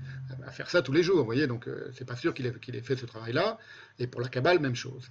à 0.46 0.50
faire 0.50 0.68
ça 0.68 0.82
tous 0.82 0.92
les 0.92 1.02
jours. 1.02 1.20
Vous 1.20 1.24
voyez, 1.24 1.46
donc 1.46 1.68
euh, 1.68 1.90
c'est 1.94 2.04
pas 2.04 2.16
sûr 2.16 2.34
qu'il 2.34 2.44
ait, 2.44 2.52
ait, 2.52 2.82
fait 2.82 2.96
ce 2.96 3.06
travail-là. 3.06 3.56
Et 3.98 4.06
pour 4.06 4.20
la 4.20 4.28
Kabbale, 4.28 4.60
même 4.60 4.74
chose. 4.74 5.10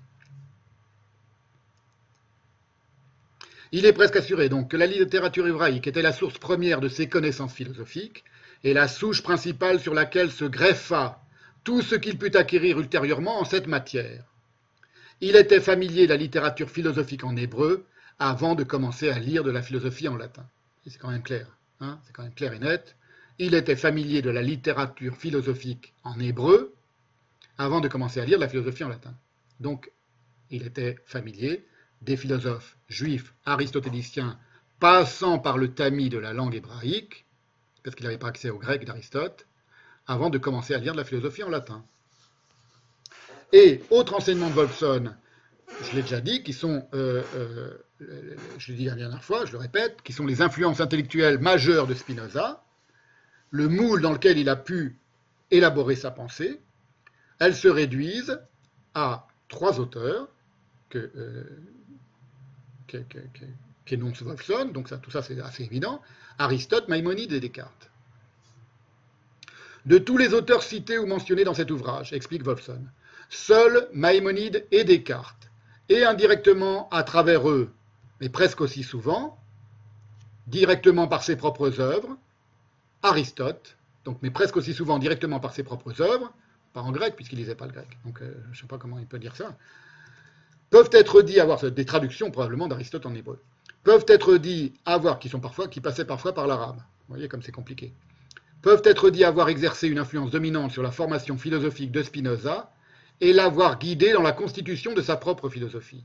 Il 3.72 3.86
est 3.86 3.94
presque 3.94 4.16
assuré 4.16 4.50
donc 4.50 4.72
que 4.72 4.78
la 4.78 4.86
littérature 4.86 5.48
hébraïque 5.48 5.88
était 5.88 6.02
la 6.02 6.14
source 6.14 6.38
première 6.38 6.80
de 6.80 6.88
ses 6.88 7.08
connaissances 7.08 7.54
philosophiques 7.54 8.24
et 8.64 8.74
la 8.74 8.88
souche 8.88 9.22
principale 9.22 9.80
sur 9.80 9.94
laquelle 9.94 10.32
se 10.32 10.46
greffa 10.46 11.22
tout 11.64 11.82
ce 11.82 11.96
qu'il 11.96 12.18
put 12.18 12.36
acquérir 12.36 12.80
ultérieurement 12.80 13.42
en 13.42 13.46
cette 13.46 13.68
matière. 13.68 14.24
Il 15.20 15.36
était 15.36 15.60
familier 15.60 16.06
de 16.06 16.14
la 16.14 16.18
littérature 16.18 16.70
philosophique 16.70 17.24
en 17.24 17.36
hébreu 17.36 17.86
avant 18.20 18.56
de 18.56 18.64
commencer 18.64 19.10
à 19.10 19.20
lire 19.20 19.44
de 19.44 19.52
la 19.52 19.62
philosophie 19.62 20.08
en 20.08 20.16
latin. 20.16 20.46
C'est 20.86 20.98
quand 20.98 21.12
même 21.12 21.24
clair, 21.24 21.48
hein 21.82 22.00
c'est 22.06 22.14
quand 22.14 22.24
même 22.24 22.34
clair 22.34 22.54
et 22.54 22.60
net. 22.60 22.96
Il 23.40 23.54
était 23.54 23.76
familier 23.76 24.22
de 24.22 24.30
la 24.30 24.42
littérature 24.42 25.16
philosophique 25.18 25.94
en 26.04 26.20
hébreu 26.20 26.74
avant 27.58 27.82
de 27.82 27.88
commencer 27.88 28.22
à 28.22 28.26
lire 28.26 28.38
de 28.38 28.44
la 28.44 28.50
philosophie 28.50 28.84
en 28.84 28.90
latin. 28.90 29.14
Donc, 29.60 29.92
il 30.50 30.66
était 30.66 30.98
familier 31.06 31.66
des 32.02 32.18
philosophes 32.18 32.78
juifs 32.90 33.34
aristotéliciens 33.46 34.40
passant 34.80 35.40
par 35.40 35.58
le 35.58 35.74
tamis 35.74 36.10
de 36.10 36.18
la 36.18 36.34
langue 36.34 36.56
hébraïque, 36.56 37.26
parce 37.84 37.96
qu'il 37.96 38.06
n'avait 38.06 38.18
pas 38.18 38.28
accès 38.28 38.50
au 38.50 38.58
grec 38.58 38.86
d'Aristote, 38.86 39.48
avant 40.06 40.30
de 40.30 40.38
commencer 40.38 40.74
à 40.74 40.78
lire 40.78 40.94
de 40.94 40.98
la 40.98 41.04
philosophie 41.04 41.44
en 41.44 41.50
latin. 41.50 41.84
Et 43.54 43.82
autre 43.90 44.14
enseignement 44.14 44.50
de 44.50 44.54
Wolfson, 44.54 45.14
je 45.82 45.96
l'ai 45.96 46.02
déjà 46.02 46.22
dit, 46.22 46.44
qui 46.44 46.54
sont, 46.54 46.88
euh, 46.94 47.24
euh, 47.36 48.36
je 48.58 48.72
l'ai 48.72 48.78
dit 48.78 48.86
la 48.86 48.96
dernière 48.96 49.24
fois, 49.24 49.46
je 49.46 49.52
le 49.52 49.58
répète, 49.58 50.02
qui 50.04 50.14
sont 50.14 50.26
les 50.26 50.42
influences 50.42 50.80
intellectuelles 50.80 51.40
majeures 51.40 51.88
de 51.88 51.94
Spinoza, 51.94 52.64
le 53.52 53.68
moule 53.68 54.02
dans 54.02 54.12
lequel 54.12 54.38
il 54.38 54.50
a 54.50 54.56
pu 54.56 54.98
élaborer 55.52 55.96
sa 55.96 56.12
pensée, 56.12 56.60
elles 57.40 57.56
se 57.56 57.68
réduisent 57.68 58.40
à 58.94 59.28
trois 59.48 59.80
auteurs 59.80 60.28
que, 60.90 61.12
euh, 61.16 61.44
qu'énonce 63.86 64.22
Wolfson, 64.22 64.72
donc 64.74 64.90
tout 65.02 65.12
ça 65.12 65.22
c'est 65.22 65.40
assez 65.40 65.64
évident, 65.64 66.02
Aristote, 66.38 66.88
Maïmonide 66.88 67.32
et 67.34 67.40
Descartes. 67.40 67.90
De 69.86 69.98
tous 69.98 70.18
les 70.18 70.34
auteurs 70.34 70.64
cités 70.64 70.98
ou 70.98 71.06
mentionnés 71.06 71.46
dans 71.46 71.54
cet 71.54 71.72
ouvrage, 71.72 72.12
explique 72.14 72.44
Wolfson, 72.44 72.82
seuls 73.30 73.88
Maïmonide 73.94 74.66
et 74.72 74.84
Descartes, 74.84 75.50
et 75.90 76.04
indirectement 76.04 76.90
à 76.90 77.04
travers 77.04 77.50
eux, 77.50 77.72
mais 78.20 78.30
presque 78.30 78.62
aussi 78.62 78.84
souvent, 78.84 79.38
directement 80.48 81.08
par 81.08 81.24
ses 81.24 81.36
propres 81.36 81.80
œuvres, 81.80 82.18
Aristote, 83.04 83.78
donc, 84.06 84.20
mais 84.22 84.32
presque 84.32 84.58
aussi 84.58 84.74
souvent 84.74 85.00
directement 85.00 85.40
par 85.40 85.54
ses 85.54 85.64
propres 85.64 86.02
œuvres, 86.02 86.34
pas 86.74 86.82
en 86.82 86.92
grec 86.92 87.16
puisqu'il 87.16 87.38
lisait 87.38 87.56
pas 87.56 87.66
le 87.66 87.74
grec, 87.74 87.88
donc 88.06 88.22
euh, 88.22 88.34
je 88.46 88.58
ne 88.58 88.62
sais 88.62 88.68
pas 88.68 88.78
comment 88.78 89.00
il 89.00 89.06
peut 89.06 89.20
dire 89.20 89.36
ça, 89.36 89.58
peuvent 90.70 90.90
être 90.92 91.22
dits 91.22 91.40
avoir 91.40 91.60
des 91.72 91.86
traductions 91.86 92.32
probablement 92.32 92.68
d'Aristote 92.68 93.06
en 93.06 93.16
hébreu, 93.16 93.40
peuvent 93.84 94.06
être 94.08 94.38
dits 94.38 94.74
avoir, 94.86 95.20
qui 95.20 95.30
sont 95.30 95.40
parfois, 95.40 95.68
qui 95.68 95.82
passaient 95.82 96.06
parfois 96.06 96.34
par 96.34 96.48
l'arabe. 96.48 96.78
Vous 96.78 97.16
voyez 97.16 97.28
comme 97.28 97.42
c'est 97.42 97.52
compliqué. 97.52 97.94
Peuvent 98.62 98.82
être 98.84 99.10
dits 99.10 99.24
avoir 99.24 99.50
exercé 99.50 99.88
une 99.88 100.00
influence 100.00 100.32
dominante 100.32 100.72
sur 100.72 100.84
la 100.84 100.92
formation 100.92 101.38
philosophique 101.38 101.92
de 101.92 102.04
Spinoza 102.04 102.72
et 103.22 103.34
l'avoir 103.34 103.80
guidé 103.80 104.12
dans 104.12 104.22
la 104.22 104.34
constitution 104.34 104.94
de 104.94 105.02
sa 105.02 105.16
propre 105.16 105.50
philosophie. 105.50 106.04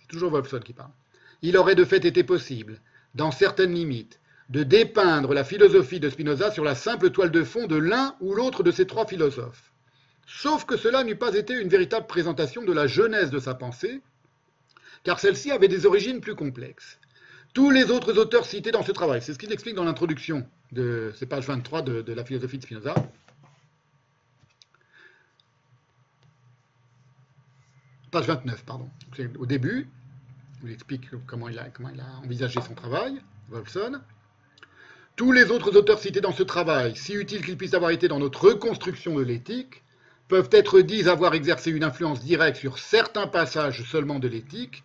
C'est 0.00 0.08
toujours 0.08 0.30
Wolfson 0.30 0.60
qui 0.60 0.72
parle. 0.72 0.90
Il 1.42 1.56
aurait 1.56 1.74
de 1.74 1.84
fait 1.84 2.04
été 2.04 2.24
possible, 2.24 2.80
dans 3.14 3.30
certaines 3.30 3.74
limites, 3.74 4.18
de 4.48 4.64
dépeindre 4.64 5.32
la 5.32 5.44
philosophie 5.44 6.00
de 6.00 6.10
Spinoza 6.10 6.50
sur 6.50 6.64
la 6.64 6.74
simple 6.74 7.10
toile 7.10 7.30
de 7.30 7.44
fond 7.44 7.66
de 7.66 7.76
l'un 7.76 8.16
ou 8.20 8.34
l'autre 8.34 8.64
de 8.64 8.72
ces 8.72 8.86
trois 8.86 9.06
philosophes. 9.06 9.69
Sauf 10.26 10.64
que 10.64 10.76
cela 10.76 11.04
n'eût 11.04 11.16
pas 11.16 11.34
été 11.34 11.54
une 11.54 11.68
véritable 11.68 12.06
présentation 12.06 12.62
de 12.62 12.72
la 12.72 12.86
genèse 12.86 13.30
de 13.30 13.38
sa 13.38 13.54
pensée, 13.54 14.00
car 15.02 15.18
celle-ci 15.18 15.50
avait 15.50 15.68
des 15.68 15.86
origines 15.86 16.20
plus 16.20 16.34
complexes. 16.34 16.98
Tous 17.52 17.70
les 17.70 17.90
autres 17.90 18.16
auteurs 18.16 18.46
cités 18.46 18.70
dans 18.70 18.84
ce 18.84 18.92
travail, 18.92 19.20
c'est 19.22 19.34
ce 19.34 19.38
qu'il 19.38 19.52
explique 19.52 19.74
dans 19.74 19.84
l'introduction 19.84 20.46
de 20.70 21.12
ces 21.16 21.26
pages 21.26 21.46
23 21.46 21.82
de, 21.82 22.12
la 22.12 22.24
philosophie 22.24 22.58
de 22.58 22.62
Spinoza, 22.62 22.94
page 28.12 28.26
29, 28.26 28.64
pardon. 28.64 28.88
Au 29.38 29.46
début, 29.46 29.88
il 30.62 30.70
explique 30.70 31.08
comment 31.26 31.48
il, 31.48 31.58
a, 31.58 31.70
comment 31.70 31.88
il 31.88 32.00
a 32.00 32.20
envisagé 32.24 32.60
son 32.60 32.74
travail, 32.74 33.20
Wolfson. 33.48 34.00
Tous 35.16 35.32
les 35.32 35.50
autres 35.50 35.76
auteurs 35.76 35.98
cités 35.98 36.20
dans 36.20 36.32
ce 36.32 36.42
travail, 36.42 36.96
si 36.96 37.14
utiles 37.14 37.44
qu'ils 37.44 37.56
puissent 37.56 37.74
avoir 37.74 37.90
été 37.90 38.08
dans 38.08 38.18
notre 38.18 38.44
reconstruction 38.44 39.16
de 39.16 39.22
l'éthique, 39.22 39.82
peuvent 40.30 40.48
être 40.52 40.80
dits 40.80 41.08
avoir 41.08 41.34
exercé 41.34 41.72
une 41.72 41.82
influence 41.82 42.20
directe 42.20 42.56
sur 42.56 42.78
certains 42.78 43.26
passages 43.26 43.82
seulement 43.82 44.20
de 44.20 44.28
l'éthique, 44.28 44.84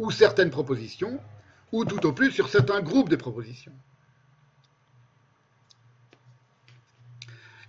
ou 0.00 0.10
certaines 0.10 0.50
propositions, 0.50 1.20
ou 1.70 1.84
tout 1.84 2.04
au 2.04 2.12
plus 2.12 2.32
sur 2.32 2.48
certains 2.48 2.80
groupes 2.80 3.08
de 3.08 3.14
propositions. 3.14 3.72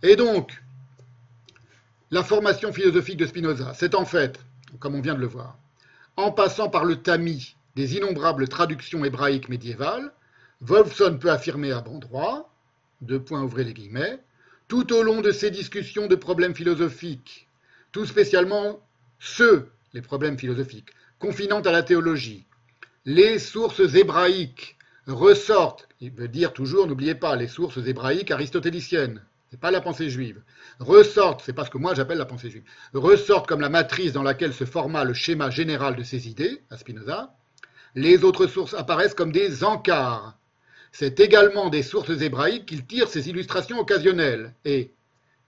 Et 0.01 0.15
donc, 0.15 0.63
la 2.09 2.23
formation 2.23 2.73
philosophique 2.73 3.17
de 3.17 3.27
Spinoza, 3.27 3.73
c'est 3.75 3.93
en 3.93 4.05
fait, 4.05 4.43
comme 4.79 4.95
on 4.95 5.01
vient 5.01 5.13
de 5.13 5.19
le 5.19 5.27
voir, 5.27 5.59
en 6.17 6.31
passant 6.31 6.69
par 6.69 6.85
le 6.85 7.03
tamis 7.03 7.55
des 7.75 7.97
innombrables 7.97 8.47
traductions 8.47 9.05
hébraïques 9.05 9.47
médiévales, 9.47 10.11
Wolfson 10.61 11.19
peut 11.19 11.29
affirmer 11.29 11.71
à 11.71 11.81
bon 11.81 11.99
droit, 11.99 12.51
deux 13.01 13.21
points 13.21 13.43
ouvrez 13.43 13.63
les 13.63 13.73
guillemets, 13.75 14.19
tout 14.71 14.93
au 14.93 15.03
long 15.03 15.19
de 15.19 15.33
ces 15.33 15.51
discussions 15.51 16.07
de 16.07 16.15
problèmes 16.15 16.55
philosophiques, 16.55 17.49
tout 17.91 18.05
spécialement 18.05 18.79
ceux, 19.19 19.69
les 19.91 20.01
problèmes 20.01 20.39
philosophiques, 20.39 20.91
confinant 21.19 21.59
à 21.59 21.73
la 21.73 21.83
théologie, 21.83 22.45
les 23.03 23.37
sources 23.37 23.95
hébraïques 23.95 24.77
ressortent, 25.07 25.89
il 25.99 26.11
veut 26.11 26.29
dire 26.29 26.53
toujours, 26.53 26.87
n'oubliez 26.87 27.15
pas, 27.15 27.35
les 27.35 27.49
sources 27.49 27.85
hébraïques 27.85 28.31
aristotéliciennes, 28.31 29.21
c'est 29.49 29.59
pas 29.59 29.71
la 29.71 29.81
pensée 29.81 30.09
juive, 30.09 30.41
ressortent, 30.79 31.41
c'est 31.45 31.51
pas 31.51 31.65
ce 31.65 31.69
que 31.69 31.77
moi 31.77 31.93
j'appelle 31.93 32.19
la 32.19 32.25
pensée 32.25 32.49
juive, 32.49 32.63
ressortent 32.93 33.47
comme 33.47 33.59
la 33.59 33.67
matrice 33.67 34.13
dans 34.13 34.23
laquelle 34.23 34.53
se 34.53 34.63
forma 34.63 35.03
le 35.03 35.13
schéma 35.13 35.49
général 35.49 35.97
de 35.97 36.03
ces 36.03 36.29
idées, 36.29 36.61
à 36.69 36.77
Spinoza, 36.77 37.35
les 37.93 38.23
autres 38.23 38.47
sources 38.47 38.73
apparaissent 38.73 39.15
comme 39.15 39.33
des 39.33 39.65
encarts 39.65 40.37
c'est 40.91 41.19
également 41.19 41.69
des 41.69 41.83
sources 41.83 42.21
hébraïques 42.21 42.65
qu'il 42.65 42.85
tire 42.85 43.07
ses 43.07 43.29
illustrations 43.29 43.79
occasionnelles. 43.79 44.53
Et 44.65 44.91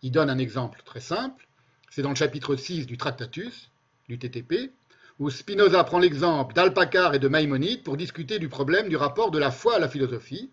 il 0.02 0.12
donne 0.12 0.30
un 0.30 0.38
exemple 0.38 0.82
très 0.86 1.00
simple, 1.00 1.48
c'est 1.90 2.02
dans 2.02 2.10
le 2.10 2.16
chapitre 2.16 2.56
6 2.56 2.86
du 2.86 2.98
Tractatus, 2.98 3.70
du 4.08 4.18
TTP, 4.18 4.72
où 5.20 5.30
Spinoza 5.30 5.84
prend 5.84 6.00
l'exemple 6.00 6.54
d'Alpacar 6.54 7.14
et 7.14 7.20
de 7.20 7.28
Maïmonide 7.28 7.84
pour 7.84 7.98
discuter 7.98 8.40
du 8.40 8.50
problème 8.50 8.90
du 8.90 8.96
rapport 8.96 9.32
de 9.32 9.38
la 9.38 9.52
foi 9.52 9.76
à 9.76 9.80
la 9.80 9.88
philosophie, 9.88 10.50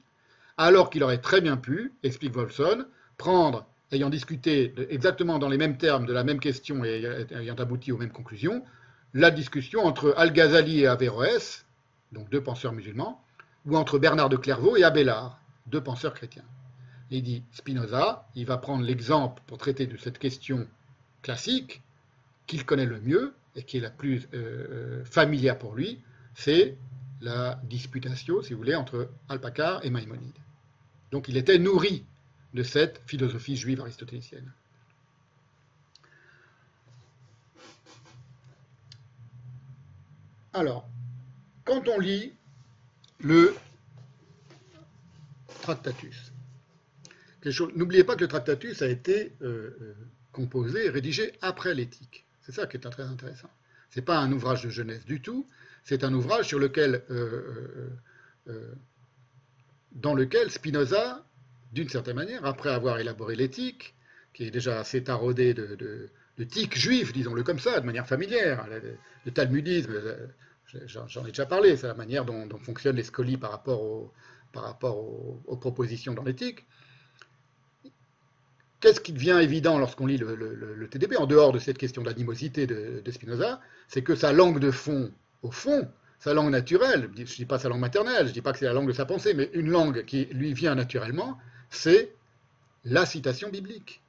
alors 0.58 0.90
qu'il 0.90 1.02
aurait 1.02 1.18
très 1.18 1.40
bien 1.40 1.56
pu, 1.56 1.92
explique 2.02 2.34
Wolfson, 2.34 2.84
prendre, 3.16 3.66
ayant 3.92 4.10
discuté 4.10 4.74
exactement 4.90 5.38
dans 5.38 5.48
les 5.48 5.56
mêmes 5.56 5.78
termes 5.78 6.06
de 6.06 6.12
la 6.12 6.24
même 6.24 6.40
question 6.40 6.84
et 6.84 7.26
ayant 7.30 7.54
abouti 7.54 7.92
aux 7.92 7.96
mêmes 7.96 8.12
conclusions, 8.12 8.62
la 9.14 9.30
discussion 9.30 9.84
entre 9.84 10.14
Al-Ghazali 10.16 10.80
et 10.80 10.86
Averroès, 10.86 11.64
donc 12.12 12.28
deux 12.30 12.42
penseurs 12.42 12.72
musulmans, 12.72 13.24
ou 13.66 13.76
entre 13.76 13.98
Bernard 13.98 14.28
de 14.28 14.36
Clairvaux 14.36 14.76
et 14.76 14.84
Abélard, 14.84 15.40
deux 15.66 15.82
penseurs 15.82 16.14
chrétiens. 16.14 16.44
Il 17.10 17.22
dit 17.22 17.42
Spinoza, 17.52 18.28
il 18.34 18.46
va 18.46 18.56
prendre 18.56 18.84
l'exemple 18.84 19.42
pour 19.46 19.58
traiter 19.58 19.86
de 19.86 19.96
cette 19.96 20.18
question 20.18 20.66
classique 21.22 21.82
qu'il 22.46 22.64
connaît 22.64 22.86
le 22.86 23.00
mieux 23.00 23.34
et 23.56 23.62
qui 23.64 23.78
est 23.78 23.80
la 23.80 23.90
plus 23.90 24.28
euh, 24.32 24.36
euh, 24.70 25.04
familière 25.04 25.58
pour 25.58 25.74
lui, 25.74 26.00
c'est 26.34 26.76
la 27.20 27.60
disputation, 27.64 28.42
si 28.42 28.52
vous 28.52 28.58
voulez, 28.58 28.74
entre 28.74 29.10
Alpacar 29.28 29.84
et 29.84 29.90
Maïmonide. 29.90 30.38
Donc 31.10 31.28
il 31.28 31.36
était 31.36 31.58
nourri 31.58 32.04
de 32.54 32.62
cette 32.62 33.02
philosophie 33.06 33.56
juive 33.56 33.80
aristotélicienne. 33.80 34.50
Alors, 40.52 40.88
quand 41.64 41.86
on 41.88 41.98
lit 41.98 42.32
le 43.22 43.54
Tractatus, 45.62 46.32
n'oubliez 47.76 48.04
pas 48.04 48.16
que 48.16 48.22
le 48.22 48.28
Tractatus 48.28 48.82
a 48.82 48.88
été 48.88 49.32
euh, 49.42 49.70
euh, 49.80 49.94
composé 50.32 50.88
rédigé 50.88 51.32
après 51.42 51.74
l'éthique. 51.74 52.24
C'est 52.42 52.52
ça 52.52 52.66
qui 52.66 52.76
est 52.76 52.80
très 52.80 53.02
intéressant. 53.02 53.50
Ce 53.90 53.98
n'est 53.98 54.04
pas 54.04 54.18
un 54.18 54.32
ouvrage 54.32 54.64
de 54.64 54.70
jeunesse 54.70 55.04
du 55.04 55.20
tout, 55.20 55.46
c'est 55.84 56.04
un 56.04 56.12
ouvrage 56.14 56.46
sur 56.46 56.58
lequel, 56.58 57.02
euh, 57.10 57.88
dans 59.92 60.14
lequel 60.14 60.50
Spinoza, 60.50 61.24
d'une 61.72 61.88
certaine 61.88 62.16
manière, 62.16 62.44
après 62.44 62.70
avoir 62.70 62.98
élaboré 62.98 63.36
l'éthique, 63.36 63.94
qui 64.32 64.44
est 64.44 64.50
déjà 64.50 64.78
assez 64.78 65.02
taraudé 65.02 65.54
de, 65.54 65.74
de, 65.74 66.08
de 66.38 66.46
juif, 66.74 67.12
disons-le 67.12 67.42
comme 67.42 67.58
ça, 67.58 67.80
de 67.80 67.86
manière 67.86 68.06
familière, 68.06 68.66
le 69.24 69.32
talmudisme, 69.32 69.92
j'en 70.86 71.24
ai 71.24 71.28
déjà 71.28 71.46
parlé, 71.46 71.76
c'est 71.76 71.86
la 71.86 71.94
manière 71.94 72.24
dont, 72.24 72.48
fonctionnent 72.62 72.96
les 72.96 73.04
scolies 73.04 73.36
par 73.36 73.50
rapport, 73.50 73.82
aux 73.82 75.56
propositions 75.56 76.14
dans 76.14 76.22
l'éthique. 76.22 76.66
Qu'est-ce 78.80 79.00
qui 79.00 79.12
devient 79.12 79.38
évident 79.42 79.78
lorsqu'on 79.78 80.06
lit 80.06 80.16
le, 80.16 80.88
TDP, 80.90 81.16
en 81.18 81.26
dehors 81.26 81.52
de 81.52 81.58
cette 81.58 81.76
question 81.76 82.02
d'animosité 82.02 82.66
de, 82.66 83.02
de 83.04 83.10
Spinoza, 83.10 83.60
c'est 83.88 84.02
que 84.02 84.14
sa 84.14 84.32
langue 84.32 84.58
de 84.58 84.70
fond, 84.70 85.12
au 85.42 85.50
fond, 85.50 85.88
sa 86.18 86.34
langue 86.34 86.50
naturelle, 86.50 87.10
je 87.14 87.20
ne 87.20 87.26
dis 87.26 87.46
pas 87.46 87.58
sa 87.58 87.68
langue 87.68 87.80
maternelle, 87.80 88.24
je 88.24 88.28
ne 88.28 88.34
dis 88.34 88.42
pas 88.42 88.52
que 88.52 88.58
c'est 88.58 88.66
la 88.66 88.72
langue 88.72 88.88
de 88.88 88.92
sa 88.92 89.06
pensée, 89.06 89.34
mais 89.34 89.50
une 89.54 89.70
langue 89.70 90.04
qui 90.04 90.26
lui 90.26 90.52
vient 90.52 90.74
naturellement, 90.74 91.38
c'est 91.70 92.12
la 92.84 93.06
citation 93.06 93.50
biblique. 93.50 94.02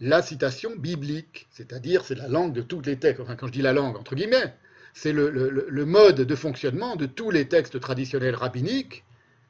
La 0.00 0.20
citation 0.20 0.74
biblique, 0.76 1.46
c'est-à-dire 1.50 2.04
c'est 2.04 2.14
la 2.14 2.26
langue 2.26 2.52
de 2.52 2.62
toutes 2.62 2.86
les 2.86 2.98
textes, 2.98 3.20
enfin 3.20 3.36
quand 3.36 3.46
je 3.46 3.52
dis 3.52 3.62
la 3.62 3.72
langue, 3.72 3.96
entre 3.96 4.14
guillemets, 4.14 4.54
c'est 4.92 5.12
le, 5.12 5.84
mode 5.86 6.22
de 6.22 6.34
fonctionnement 6.36 6.96
de 6.96 7.06
tous 7.06 7.30
les 7.30 7.48
textes 7.48 7.80
traditionnels 7.80 8.34
rabbiniques 8.34 9.04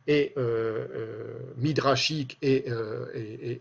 et 0.06 0.32
euh, 0.36 0.86
euh, 0.94 1.34
midrashiques 1.56 2.38
euh, 2.44 3.06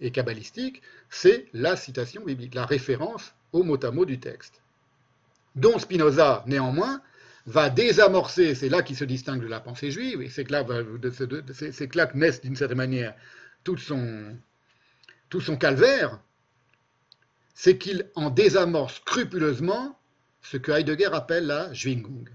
et, 0.01 0.11
kabbalistiques, 0.11 0.81
c'est 1.09 1.47
la 1.53 1.75
citation 1.75 2.23
biblique, 2.23 2.55
la 2.55 2.65
référence 2.65 3.33
au 3.51 3.63
mot 3.63 3.83
à 3.83 3.91
mot 3.91 4.05
du 4.05 4.19
texte. 4.19 4.61
Dont 5.55 5.77
Spinoza, 5.79 6.43
néanmoins, 6.47 7.01
va 7.45 7.69
désamorcer, 7.69 8.55
c'est 8.55 8.69
là 8.69 8.81
qu'il 8.83 8.95
se 8.95 9.03
distingue 9.03 9.41
de 9.41 9.47
la 9.47 9.59
pensée 9.59 9.91
juive, 9.91 10.21
et 10.21 10.29
c'est 10.29 10.49
là, 10.49 10.63
que 10.63 11.97
là 11.97 12.11
naît 12.13 12.39
d'une 12.43 12.55
certaine 12.55 12.77
manière 12.77 13.15
tout 13.63 13.77
son 13.77 14.37
calvaire, 15.57 16.19
c'est 17.53 17.77
qu'il 17.77 18.09
en 18.15 18.29
désamorce 18.29 18.95
scrupuleusement 18.95 19.97
ce 20.41 20.57
que 20.57 20.71
Heidegger 20.71 21.09
appelle 21.13 21.45
la 21.45 21.73
Schwingung. 21.73 22.29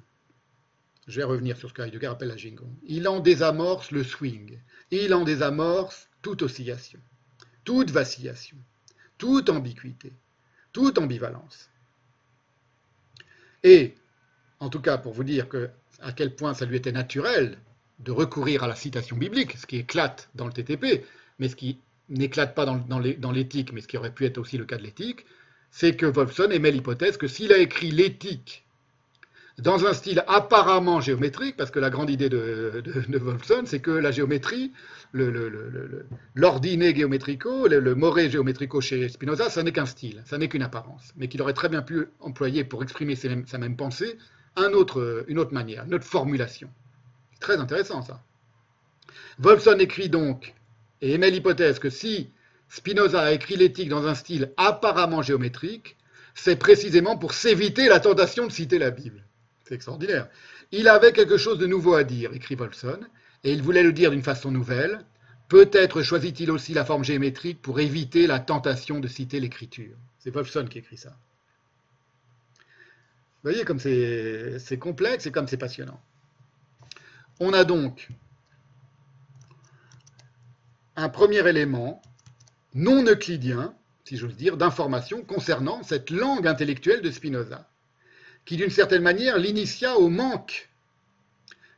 Je 1.07 1.20
vais 1.20 1.24
revenir 1.24 1.57
sur 1.57 1.69
ce 1.69 1.74
que 1.74 1.83
Heidegger 1.83 2.07
appelle 2.07 2.28
la 2.28 2.37
Schwingung. 2.37 2.73
Il 2.85 3.07
en 3.09 3.20
désamorce 3.20 3.91
le 3.91 4.05
swing. 4.05 4.59
Il 4.91 5.15
en 5.15 5.24
désamorce 5.24 6.09
toute 6.23 6.43
oscillation, 6.43 7.01
toute 7.65 7.91
vacillation, 7.91 8.57
toute 9.19 9.49
ambiguïté, 9.51 10.12
toute 10.73 10.99
ambivalence. 10.99 11.70
Et, 13.62 13.95
en 14.61 14.69
tout 14.69 14.81
cas, 14.81 14.99
pour 14.99 15.12
vous 15.12 15.24
dire 15.24 15.47
à 16.01 16.12
quel 16.12 16.35
point 16.35 16.55
ça 16.55 16.66
lui 16.66 16.77
était 16.77 16.93
naturel 16.93 17.59
de 17.99 18.12
recourir 18.12 18.62
à 18.62 18.69
la 18.69 18.77
citation 18.77 19.16
biblique, 19.16 19.57
ce 19.57 19.66
qui 19.66 19.77
éclate 19.77 20.28
dans 20.35 20.47
le 20.47 20.53
TTP, 20.53 21.05
mais 21.39 21.49
ce 21.49 21.57
qui 21.57 21.78
n'éclate 22.09 22.55
pas 22.55 22.66
dans 22.66 23.33
l'éthique, 23.33 23.73
mais 23.73 23.81
ce 23.81 23.89
qui 23.89 23.97
aurait 23.97 24.15
pu 24.15 24.24
être 24.24 24.39
aussi 24.39 24.59
le 24.59 24.65
cas 24.65 24.77
de 24.77 24.83
l'éthique, 24.83 25.24
c'est 25.71 25.97
que 25.97 26.07
Wolfson 26.07 26.51
émet 26.51 26.71
l'hypothèse 26.71 27.17
que 27.17 27.29
s'il 27.29 27.53
a 27.53 27.59
écrit 27.59 27.91
l'éthique 27.91 28.67
dans 29.59 29.87
un 29.87 29.95
style 29.95 30.23
apparemment 30.27 31.01
géométrique, 31.01 31.57
parce 31.57 31.71
que 31.71 31.79
la 31.79 31.89
grande 31.89 32.11
idée 32.11 32.29
de, 32.29 32.83
Wolfson, 33.19 33.63
c'est 33.65 33.81
que 33.81 33.91
la 33.91 34.11
géométrie, 34.11 34.73
l'ordiné 36.35 36.95
géométrico, 36.95 37.67
le, 37.67 37.95
moré 37.95 38.29
géométrico 38.29 38.81
chez 38.83 39.09
Spinoza, 39.09 39.49
ça 39.49 39.63
n'est 39.63 39.73
qu'un 39.73 39.87
style, 39.87 40.23
ça 40.27 40.37
n'est 40.37 40.49
qu'une 40.49 40.63
apparence, 40.63 41.13
mais 41.17 41.29
qu'il 41.29 41.41
aurait 41.41 41.55
très 41.55 41.71
bien 41.71 41.81
pu 41.81 42.07
employer 42.21 42.65
pour 42.65 42.83
exprimer 42.83 43.17
sa 43.17 43.59
même 43.59 43.77
pensée 43.77 44.19
une 44.59 44.75
autre 44.75 45.53
manière, 45.53 45.85
une 45.85 45.95
autre 45.95 46.05
formulation. 46.05 46.69
Très 47.41 47.57
intéressant 47.57 48.03
ça. 48.03 48.23
Wolfson 49.39 49.79
écrit 49.79 50.09
donc 50.09 50.55
et 51.01 51.13
émet 51.13 51.31
l'hypothèse 51.31 51.79
que 51.79 51.91
si 51.91 52.31
Spinoza 52.69 53.23
a 53.23 53.33
écrit 53.33 53.57
l'éthique 53.57 53.89
dans 53.89 54.07
un 54.07 54.15
style 54.15 54.53
apparemment 54.57 55.23
géométrique, 55.23 55.97
c'est 56.35 56.57
précisément 56.57 57.17
pour 57.17 57.33
s'éviter 57.33 57.89
la 57.89 58.01
tentation 58.01 58.47
de 58.47 58.53
citer 58.53 58.79
la 58.79 58.91
Bible. 58.91 59.25
C'est 59.65 59.75
extraordinaire. 59.75 60.29
Il 60.73 60.89
avait 60.89 61.13
quelque 61.13 61.39
chose 61.39 61.59
de 61.59 61.67
nouveau 61.67 61.95
à 61.95 62.05
dire, 62.05 62.33
écrit 62.35 62.55
Wolfson, 62.55 63.01
et 63.45 63.53
il 63.53 63.63
voulait 63.63 63.83
le 63.83 63.93
dire 63.93 64.11
d'une 64.11 64.23
façon 64.23 64.51
nouvelle. 64.51 65.01
Peut-être 65.49 66.03
choisit-il 66.03 66.51
aussi 66.51 66.75
la 66.75 66.85
forme 66.85 67.05
géométrique 67.05 67.63
pour 67.63 67.79
éviter 67.81 68.27
la 68.27 68.41
tentation 68.41 69.01
de 69.01 69.09
citer 69.09 69.41
l'écriture. 69.41 69.97
C'est 70.19 70.31
Wolfson 70.31 70.67
qui 70.69 70.79
écrit 70.79 70.97
ça. 70.97 71.17
Vous 73.43 73.53
voyez 73.53 73.65
comme 73.65 73.79
c'est 73.79 74.79
complexe 74.81 75.27
et 75.27 75.31
comme 75.31 75.47
c'est 75.47 75.57
passionnant. 75.57 76.01
On 77.39 77.53
a 77.53 77.65
donc 77.65 78.09
un 80.97 81.09
premier 81.09 81.47
élément 81.47 82.03
non 82.77 83.05
euclidien, 83.07 83.74
si 84.05 84.19
j'ose 84.19 84.36
dire, 84.36 84.59
d'informations 84.59 85.23
concernant 85.23 85.82
cette 85.82 86.11
langue 86.11 86.47
intellectuelle 86.47 87.01
de 87.01 87.11
Spinoza, 87.11 87.69
qui 88.44 88.59
d'une 88.59 88.70
certaine 88.70 89.03
manière 89.03 89.39
l'initia 89.39 89.97
au 89.97 90.11
manque, 90.11 90.69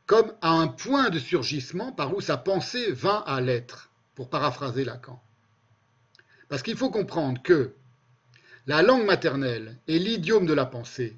comme 0.05 0.33
à 0.41 0.51
un 0.51 0.67
point 0.67 1.09
de 1.09 1.17
surgissement 1.17 1.93
par 1.93 2.13
où 2.15 2.19
sa 2.19 2.35
pensée 2.35 2.91
vint 2.91 3.23
à 3.25 3.39
l'être, 3.39 3.91
pour 4.13 4.29
paraphraser 4.29 4.83
Lacan. 4.83 5.23
Parce 6.49 6.63
qu'il 6.63 6.75
faut 6.75 6.89
comprendre 6.89 7.41
que 7.41 7.73
la 8.67 8.81
langue 8.81 9.05
maternelle 9.05 9.77
et 9.87 9.99
l'idiome 9.99 10.45
de 10.45 10.53
la 10.53 10.65
pensée 10.65 11.15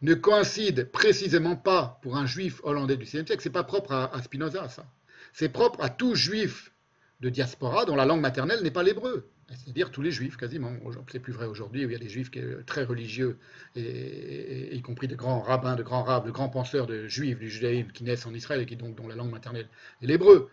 ne 0.00 0.14
coïncident 0.14 0.84
précisément 0.90 1.56
pas 1.56 1.98
pour 2.00 2.16
un 2.16 2.26
juif 2.26 2.60
hollandais 2.64 2.96
du 2.96 3.04
XVIe 3.04 3.26
siècle. 3.26 3.42
C'est 3.42 3.50
pas 3.50 3.64
propre 3.64 3.92
à, 3.92 4.14
à 4.14 4.22
Spinoza, 4.22 4.68
ça. 4.70 4.86
C'est 5.34 5.50
propre 5.50 5.82
à 5.82 5.90
tout 5.90 6.14
juif 6.14 6.72
de 7.20 7.30
diaspora 7.30 7.84
dont 7.84 7.96
la 7.96 8.04
langue 8.04 8.20
maternelle 8.20 8.62
n'est 8.62 8.70
pas 8.70 8.82
l'hébreu. 8.82 9.28
C'est-à-dire 9.48 9.90
tous 9.90 10.02
les 10.02 10.10
juifs, 10.10 10.36
quasiment. 10.36 10.72
C'est 11.10 11.20
plus 11.20 11.32
vrai 11.32 11.46
aujourd'hui 11.46 11.84
où 11.84 11.88
il 11.88 11.92
y 11.92 11.96
a 11.96 12.00
des 12.00 12.08
juifs 12.08 12.30
très 12.66 12.84
religieux, 12.84 13.38
et, 13.76 14.74
y 14.76 14.82
compris 14.82 15.06
de 15.06 15.14
grands 15.14 15.40
rabbins, 15.40 15.76
de 15.76 15.84
grands 15.84 16.02
rabbins, 16.02 16.26
de 16.26 16.32
grands 16.32 16.48
penseurs 16.48 16.86
de 16.86 17.06
juifs 17.06 17.38
du 17.38 17.48
judaïsme 17.48 17.90
qui 17.92 18.02
naissent 18.02 18.26
en 18.26 18.34
Israël 18.34 18.60
et 18.60 18.66
qui, 18.66 18.76
donc, 18.76 18.96
dont 18.96 19.06
la 19.06 19.14
langue 19.14 19.30
maternelle 19.30 19.68
est 20.02 20.06
l'hébreu, 20.06 20.50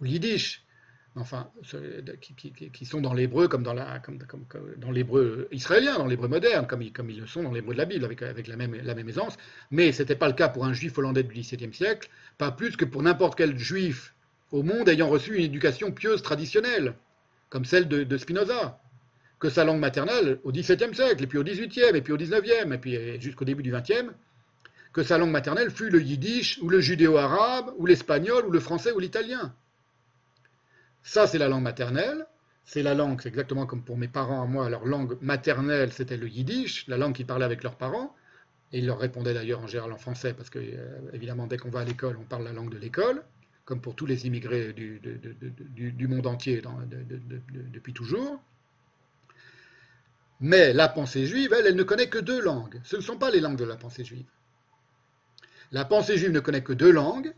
ou 0.00 0.04
yiddish, 0.04 0.64
enfin, 1.16 1.50
qui, 2.20 2.84
sont 2.84 3.00
dans 3.00 3.14
l'hébreu 3.14 3.48
comme 3.48 3.62
dans 3.62 4.90
l'hébreu 4.90 5.48
israélien, 5.50 5.96
dans 5.96 6.06
l'hébreu 6.06 6.28
moderne, 6.28 6.66
comme 6.66 6.82
ils, 6.82 7.20
le 7.20 7.26
sont 7.26 7.42
dans 7.42 7.52
l'hébreu 7.52 7.72
de 7.72 7.78
la 7.78 7.86
Bible, 7.86 8.04
avec, 8.04 8.20
avec 8.20 8.48
la, 8.48 8.56
même, 8.56 8.74
la 8.74 8.94
même 8.94 9.08
aisance. 9.08 9.38
Mais 9.70 9.92
ce 9.92 10.02
n'était 10.02 10.16
pas 10.16 10.28
le 10.28 10.34
cas 10.34 10.50
pour 10.50 10.66
un 10.66 10.74
juif 10.74 10.98
hollandais 10.98 11.22
du 11.22 11.32
XVIIe 11.32 11.72
siècle, 11.72 12.10
pas 12.36 12.52
plus 12.52 12.76
que 12.76 12.84
pour 12.84 13.02
n'importe 13.02 13.38
quel 13.38 13.58
juif 13.58 14.11
au 14.52 14.62
monde 14.62 14.88
ayant 14.88 15.08
reçu 15.08 15.34
une 15.36 15.44
éducation 15.44 15.90
pieuse 15.90 16.22
traditionnelle, 16.22 16.94
comme 17.48 17.64
celle 17.64 17.88
de, 17.88 18.16
Spinoza, 18.16 18.78
que 19.38 19.50
sa 19.50 19.64
langue 19.64 19.80
maternelle 19.80 20.38
au 20.44 20.52
XVIIe 20.52 20.94
siècle, 20.94 21.24
et 21.24 21.26
puis 21.26 21.38
au 21.38 21.42
XVIIIe, 21.42 21.94
et 21.96 22.02
puis 22.02 22.12
au 22.12 22.16
XIXe, 22.16 22.66
et 22.72 22.78
puis 22.78 23.20
jusqu'au 23.20 23.44
début 23.44 23.62
du 23.62 23.72
XXe, 23.72 24.12
que 24.92 25.02
sa 25.02 25.18
langue 25.18 25.30
maternelle 25.30 25.70
fut 25.70 25.88
le 25.88 26.00
yiddish, 26.00 26.58
ou 26.62 26.68
le 26.68 26.80
judéo-arabe, 26.80 27.72
ou 27.78 27.86
l'espagnol, 27.86 28.46
ou 28.46 28.50
le 28.50 28.60
français, 28.60 28.92
ou 28.92 28.98
l'italien. 28.98 29.54
Ça, 31.02 31.26
c'est 31.26 31.38
la 31.38 31.48
langue 31.48 31.62
maternelle. 31.62 32.26
C'est 32.64 32.82
la 32.82 32.94
langue, 32.94 33.20
c'est 33.20 33.28
exactement 33.28 33.66
comme 33.66 33.82
pour 33.82 33.96
mes 33.96 34.06
parents 34.06 34.40
à 34.40 34.46
moi, 34.46 34.70
leur 34.70 34.84
langue 34.84 35.18
maternelle, 35.20 35.92
c'était 35.92 36.16
le 36.16 36.28
yiddish, 36.28 36.86
la 36.86 36.96
langue 36.96 37.12
qu'ils 37.12 37.26
parlaient 37.26 37.44
avec 37.44 37.64
leurs 37.64 37.74
parents. 37.74 38.14
Et 38.72 38.78
ils 38.78 38.86
leur 38.86 39.00
répondaient 39.00 39.34
d'ailleurs 39.34 39.60
en 39.60 39.66
général 39.66 39.92
en 39.92 39.98
français, 39.98 40.32
parce 40.32 40.48
que, 40.48 40.60
euh, 40.60 41.00
évidemment, 41.12 41.48
dès 41.48 41.58
qu'on 41.58 41.70
va 41.70 41.80
à 41.80 41.84
l'école, 41.84 42.16
on 42.20 42.24
parle 42.24 42.44
la 42.44 42.52
langue 42.52 42.70
de 42.70 42.78
l'école 42.78 43.24
comme 43.64 43.80
pour 43.80 43.94
tous 43.94 44.06
les 44.06 44.26
immigrés 44.26 44.72
du, 44.72 46.08
monde 46.08 46.26
entier 46.26 46.62
depuis 47.72 47.92
toujours. 47.92 48.42
Mais 50.40 50.72
la 50.72 50.88
pensée 50.88 51.26
juive, 51.26 51.54
elle, 51.56 51.66
elle 51.66 51.76
ne 51.76 51.82
connaît 51.84 52.08
que 52.08 52.18
deux 52.18 52.40
langues. 52.40 52.80
Ce 52.82 52.96
ne 52.96 53.00
sont 53.00 53.16
pas 53.16 53.30
les 53.30 53.40
langues 53.40 53.58
de 53.58 53.64
la 53.64 53.76
pensée 53.76 54.04
juive. 54.04 54.26
La 55.70 55.84
pensée 55.84 56.18
juive 56.18 56.32
ne 56.32 56.40
connaît 56.40 56.62
que 56.62 56.72
deux 56.72 56.90
langues, 56.90 57.32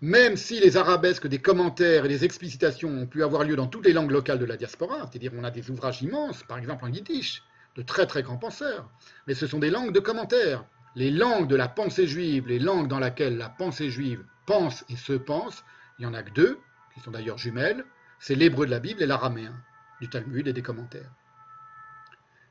même 0.00 0.36
si 0.36 0.58
les 0.58 0.78
arabesques 0.78 1.26
des 1.26 1.38
commentaires 1.38 2.06
et 2.06 2.08
des 2.08 2.24
explicitations 2.24 2.88
ont 2.88 3.06
pu 3.06 3.22
avoir 3.22 3.44
lieu 3.44 3.56
dans 3.56 3.66
toutes 3.66 3.84
les 3.84 3.92
langues 3.92 4.10
locales 4.10 4.38
de 4.38 4.46
la 4.46 4.56
diaspora, 4.56 5.00
c'est-à-dire 5.02 5.32
on 5.36 5.44
a 5.44 5.50
des 5.50 5.70
ouvrages 5.70 6.00
immenses, 6.00 6.42
par 6.42 6.56
exemple 6.56 6.84
en 6.86 6.88
yiddish, 6.88 7.42
de 7.76 7.82
très 7.82 8.06
très 8.06 8.22
grands 8.22 8.38
penseurs, 8.38 8.90
mais 9.26 9.34
ce 9.34 9.46
sont 9.46 9.58
des 9.58 9.70
langues 9.70 9.92
de 9.92 10.00
commentaires. 10.00 10.64
Les 10.96 11.10
langues 11.10 11.48
de 11.48 11.54
la 11.54 11.68
pensée 11.68 12.06
juive, 12.06 12.48
les 12.48 12.58
langues 12.58 12.88
dans 12.88 12.98
lesquelles 12.98 13.36
la 13.36 13.50
pensée 13.50 13.90
juive 13.90 14.24
pense 14.50 14.84
et 14.88 14.96
se 14.96 15.12
pense, 15.12 15.62
il 15.96 16.02
n'y 16.02 16.10
en 16.10 16.14
a 16.14 16.24
que 16.24 16.32
deux, 16.32 16.58
qui 16.92 16.98
sont 16.98 17.12
d'ailleurs 17.12 17.38
jumelles, 17.38 17.84
c'est 18.18 18.34
l'hébreu 18.34 18.66
de 18.66 18.72
la 18.72 18.80
Bible 18.80 19.00
et 19.00 19.06
l'araméen, 19.06 19.54
du 20.00 20.10
Talmud 20.10 20.48
et 20.48 20.52
des 20.52 20.60
commentaires. 20.60 21.12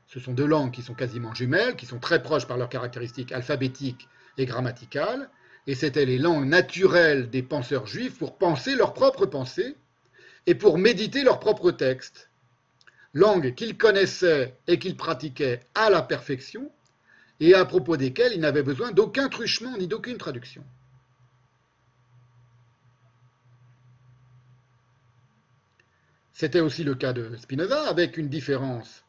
ce 0.06 0.18
sont 0.18 0.32
deux 0.32 0.46
langues 0.46 0.72
qui 0.72 0.80
sont 0.80 0.94
quasiment 0.94 1.34
jumelles, 1.34 1.76
qui 1.76 1.84
sont 1.84 1.98
très 1.98 2.22
proches 2.22 2.46
par 2.46 2.56
leurs 2.56 2.70
caractéristiques 2.70 3.32
alphabétiques 3.32 4.08
et 4.38 4.46
grammaticales, 4.46 5.28
et 5.66 5.74
c'étaient 5.74 6.06
les 6.06 6.16
langues 6.16 6.46
naturelles 6.46 7.28
des 7.28 7.42
penseurs 7.42 7.86
juifs 7.86 8.16
pour 8.16 8.38
penser 8.38 8.76
leurs 8.76 8.94
propres 8.94 9.26
pensées 9.26 9.76
et 10.46 10.54
pour 10.54 10.78
méditer 10.78 11.22
leurs 11.22 11.38
propres 11.38 11.70
textes. 11.70 12.30
Langues 13.12 13.54
qu'ils 13.54 13.76
connaissaient 13.76 14.56
et 14.66 14.78
qu'ils 14.78 14.96
pratiquaient 14.96 15.60
à 15.74 15.90
la 15.90 16.00
perfection, 16.00 16.72
et 17.40 17.52
à 17.52 17.66
propos 17.66 17.98
desquelles 17.98 18.32
ils 18.32 18.40
n'avaient 18.40 18.62
besoin 18.62 18.90
d'aucun 18.90 19.28
truchement 19.28 19.76
ni 19.76 19.86
d'aucune 19.86 20.16
traduction. 20.16 20.64
C'était 26.40 26.60
aussi 26.60 26.84
le 26.84 26.94
cas 26.94 27.12
de 27.12 27.36
Spinoza, 27.36 27.86
avec 27.86 28.16
une 28.16 28.30
différence 28.30 29.04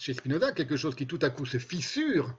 chez 0.00 0.12
Spinoza, 0.12 0.50
quelque 0.50 0.76
chose 0.76 0.96
qui 0.96 1.06
tout 1.06 1.20
à 1.22 1.30
coup 1.30 1.46
se 1.46 1.58
fissure 1.58 2.36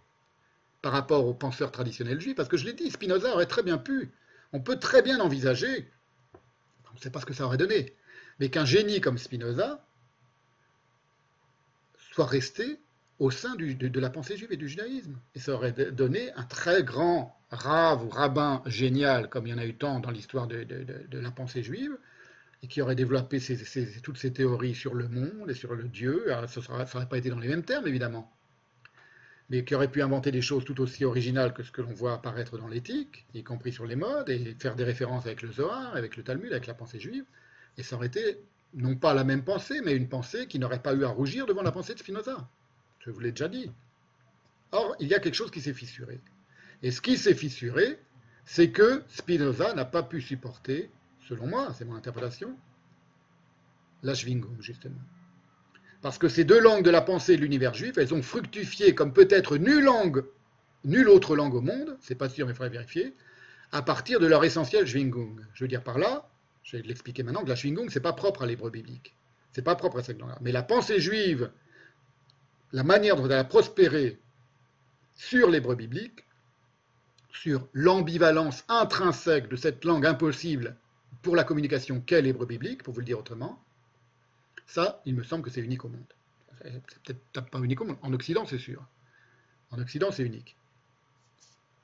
par 0.81 0.91
rapport 0.91 1.25
aux 1.25 1.33
penseurs 1.33 1.71
traditionnels 1.71 2.19
juifs, 2.19 2.35
parce 2.35 2.49
que 2.49 2.57
je 2.57 2.65
l'ai 2.65 2.73
dit, 2.73 2.91
Spinoza 2.91 3.31
aurait 3.31 3.45
très 3.45 3.63
bien 3.63 3.77
pu, 3.77 4.11
on 4.51 4.59
peut 4.59 4.77
très 4.77 5.01
bien 5.01 5.21
envisager, 5.21 5.89
on 6.91 6.95
ne 6.95 6.99
sait 6.99 7.11
pas 7.11 7.21
ce 7.21 7.25
que 7.25 7.33
ça 7.33 7.45
aurait 7.45 7.55
donné, 7.55 7.95
mais 8.41 8.49
qu'un 8.49 8.65
génie 8.65 8.99
comme 8.99 9.17
Spinoza 9.17 9.87
soit 12.11 12.25
resté 12.25 12.81
au 13.19 13.31
sein 13.31 13.55
de, 13.55 13.99
la 14.01 14.09
pensée 14.09 14.35
juive 14.35 14.51
et 14.51 14.57
du 14.57 14.67
judaïsme. 14.67 15.17
Et 15.35 15.39
ça 15.39 15.53
aurait 15.53 15.71
donné 15.71 16.33
un 16.33 16.43
très 16.43 16.83
grand 16.83 17.39
rave 17.51 18.03
ou 18.03 18.09
rabbin 18.09 18.61
génial, 18.65 19.29
comme 19.29 19.47
il 19.47 19.51
y 19.51 19.53
en 19.53 19.59
a 19.59 19.65
eu 19.65 19.77
tant 19.77 20.01
dans 20.01 20.11
l'histoire 20.11 20.47
de, 20.47 20.67
la 21.13 21.31
pensée 21.31 21.63
juive, 21.63 21.97
et 22.63 22.67
qui 22.67 22.81
aurait 22.81 22.95
développé 22.95 23.39
toutes 24.03 24.17
ces 24.17 24.33
théories 24.33 24.75
sur 24.75 24.93
le 24.93 25.07
monde 25.07 25.49
et 25.49 25.53
sur 25.53 25.75
le 25.75 25.83
Dieu. 25.83 26.25
ça 26.47 26.61
n'aurait 26.69 27.07
pas 27.07 27.17
été 27.17 27.29
dans 27.29 27.39
les 27.39 27.47
mêmes 27.47 27.63
termes, 27.63 27.87
évidemment, 27.87 28.31
mais 29.49 29.63
qui 29.63 29.75
aurait 29.75 29.91
pu 29.91 30.01
inventer 30.01 30.31
des 30.31 30.41
choses 30.41 30.65
tout 30.65 30.81
aussi 30.81 31.05
originales 31.05 31.53
que 31.53 31.63
ce 31.63 31.71
que 31.71 31.81
l'on 31.81 31.93
voit 31.93 32.13
apparaître 32.13 32.57
dans 32.57 32.67
l'éthique, 32.67 33.25
y 33.33 33.43
compris 33.43 33.71
sur 33.71 33.85
les 33.85 33.95
modes, 33.95 34.29
et 34.29 34.55
faire 34.59 34.75
des 34.75 34.83
références 34.83 35.25
avec 35.25 35.41
le 35.41 35.51
Zohar, 35.51 35.95
avec 35.95 36.17
le 36.17 36.23
Talmud, 36.23 36.51
avec 36.51 36.67
la 36.67 36.73
pensée 36.73 36.99
juive. 36.99 37.25
Et 37.77 37.83
ça 37.83 37.95
aurait 37.95 38.07
été 38.07 38.39
non 38.73 38.95
pas 38.95 39.13
la 39.13 39.23
même 39.23 39.43
pensée, 39.43 39.81
mais 39.83 39.95
une 39.95 40.09
pensée 40.09 40.47
qui 40.47 40.59
n'aurait 40.59 40.81
pas 40.81 40.93
eu 40.93 41.03
à 41.03 41.09
rougir 41.09 41.45
devant 41.45 41.61
la 41.61 41.71
pensée 41.71 41.93
de 41.93 41.99
Spinoza. 41.99 42.49
Je 42.99 43.11
vous 43.11 43.19
l'ai 43.19 43.31
déjà 43.31 43.47
dit. 43.47 43.71
Or, 44.71 44.95
il 44.99 45.07
y 45.07 45.13
a 45.13 45.19
quelque 45.19 45.35
chose 45.35 45.51
qui 45.51 45.61
s'est 45.61 45.73
fissuré. 45.73 46.19
Et 46.81 46.91
ce 46.91 47.01
qui 47.01 47.17
s'est 47.17 47.35
fissuré, 47.35 47.99
c'est 48.45 48.71
que 48.71 49.03
Spinoza 49.09 49.73
n'a 49.73 49.85
pas 49.85 50.03
pu 50.03 50.21
supporter 50.21 50.89
selon 51.27 51.47
moi, 51.47 51.73
c'est 51.77 51.85
mon 51.85 51.95
interprétation, 51.95 52.55
la 54.03 54.13
Schwingung, 54.13 54.61
justement. 54.61 55.01
Parce 56.01 56.17
que 56.17 56.27
ces 56.27 56.43
deux 56.43 56.59
langues 56.59 56.83
de 56.83 56.91
la 56.91 57.01
pensée 57.01 57.35
de 57.35 57.41
l'univers 57.41 57.73
juif, 57.73 57.97
elles 57.97 58.13
ont 58.13 58.21
fructifié 58.21 58.93
comme 58.93 59.13
peut-être 59.13 59.57
nulle 59.57 59.83
langue, 59.83 60.23
nulle 60.83 61.09
autre 61.09 61.35
langue 61.35 61.55
au 61.55 61.61
monde, 61.61 61.97
c'est 61.99 62.15
pas 62.15 62.29
sûr 62.29 62.45
mais 62.45 62.53
il 62.53 62.55
faudrait 62.55 62.69
vérifier, 62.69 63.15
à 63.71 63.81
partir 63.81 64.19
de 64.19 64.27
leur 64.27 64.43
essentiel 64.43 64.85
Schwingung. 64.85 65.41
Je 65.53 65.63
veux 65.63 65.67
dire 65.67 65.83
par 65.83 65.97
là, 65.97 66.29
je 66.63 66.77
vais 66.77 66.83
l'expliquer 66.83 67.23
maintenant, 67.23 67.43
que 67.43 67.49
la 67.49 67.55
Schwingung, 67.55 67.89
c'est 67.89 67.99
pas 67.99 68.13
propre 68.13 68.43
à 68.43 68.45
l'hébreu 68.45 68.69
biblique. 68.69 69.15
C'est 69.51 69.61
pas 69.61 69.75
propre 69.75 69.99
à 69.99 70.03
cette 70.03 70.19
langue-là. 70.19 70.37
Mais 70.41 70.51
la 70.51 70.63
pensée 70.63 70.99
juive, 70.99 71.49
la 72.71 72.83
manière 72.83 73.15
dont 73.15 73.25
elle 73.25 73.33
a 73.33 73.43
prospéré 73.43 74.19
sur 75.15 75.49
l'hébreu 75.49 75.75
biblique, 75.75 76.25
sur 77.31 77.67
l'ambivalence 77.73 78.63
intrinsèque 78.67 79.47
de 79.49 79.55
cette 79.55 79.85
langue 79.85 80.05
impossible 80.05 80.75
pour 81.25 81.35
la 81.35 81.43
communication 81.43 82.01
qu'est 82.01 82.21
l'hébreu 82.21 82.45
biblique, 82.45 82.83
pour 82.83 82.93
vous 82.93 82.99
le 82.99 83.05
dire 83.07 83.17
autrement, 83.17 83.59
ça, 84.67 85.01
il 85.07 85.15
me 85.15 85.23
semble 85.23 85.41
que 85.41 85.49
c'est 85.49 85.59
unique 85.59 85.83
au 85.83 85.89
monde. 85.89 86.13
C'est 87.03 87.17
peut-être 87.17 87.49
pas 87.49 87.57
unique 87.57 87.81
au 87.81 87.85
monde. 87.85 87.97
En 88.03 88.13
Occident, 88.13 88.45
c'est 88.45 88.59
sûr. 88.59 88.85
En 89.71 89.79
Occident, 89.79 90.11
c'est 90.11 90.21
unique. 90.21 90.55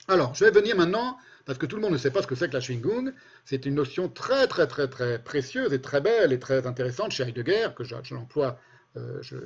Alors, 0.08 0.36
je 0.36 0.46
vais 0.46 0.52
venir 0.52 0.78
maintenant, 0.78 1.18
parce 1.46 1.58
que 1.58 1.66
tout 1.66 1.76
le 1.76 1.82
monde 1.82 1.94
ne 1.94 1.98
sait 1.98 2.12
pas 2.12 2.22
ce 2.22 2.28
que 2.28 2.36
c'est 2.36 2.50
que 2.50 2.54
la 2.54 2.62
Schwingung. 2.62 3.16
C'est 3.44 3.66
une 3.66 3.74
notion 3.74 4.10
très, 4.10 4.46
très, 4.46 4.68
très, 4.68 4.88
très 4.88 5.18
précieuse 5.18 5.74
et 5.74 5.82
très 5.82 6.02
belle 6.02 6.34
et 6.34 6.40
très 6.40 6.68
intéressante 6.68 7.12
chez 7.12 7.24
Heidegger, 7.24 7.70
que 7.76 7.84
je, 7.84 7.96
l'emploie, 8.14 8.60
euh, 8.96 9.24
je, 9.24 9.38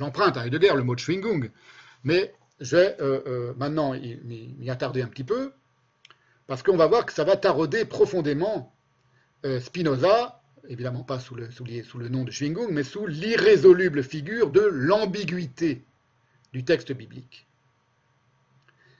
l'emprunte 0.00 0.36
à 0.36 0.44
Heidegger, 0.48 0.72
le 0.74 0.82
mot 0.82 0.96
de 0.96 1.00
Schwingung. 1.00 1.48
Mais 2.02 2.34
je 2.58 2.76
vais 2.76 2.96
euh, 3.00 3.22
euh, 3.28 3.54
maintenant 3.56 3.92
m'y 3.92 4.68
attarder 4.68 5.02
un 5.02 5.08
petit 5.08 5.22
peu, 5.22 5.52
parce 6.48 6.64
qu'on 6.64 6.76
va 6.76 6.88
voir 6.88 7.06
que 7.06 7.12
ça 7.12 7.22
va 7.22 7.36
tarauder 7.36 7.84
profondément 7.84 8.73
Spinoza, 9.60 10.40
évidemment 10.68 11.02
pas 11.02 11.20
sous 11.20 11.34
le, 11.34 11.50
sous, 11.50 11.64
le, 11.98 12.08
nom 12.08 12.24
de 12.24 12.30
Schwingung, 12.30 12.70
mais 12.70 12.82
sous 12.82 13.06
l'irrésoluble 13.06 14.02
figure 14.02 14.50
de 14.50 14.62
l'ambiguïté 14.62 15.82
du 16.52 16.64
texte 16.64 16.92
biblique. 16.92 17.46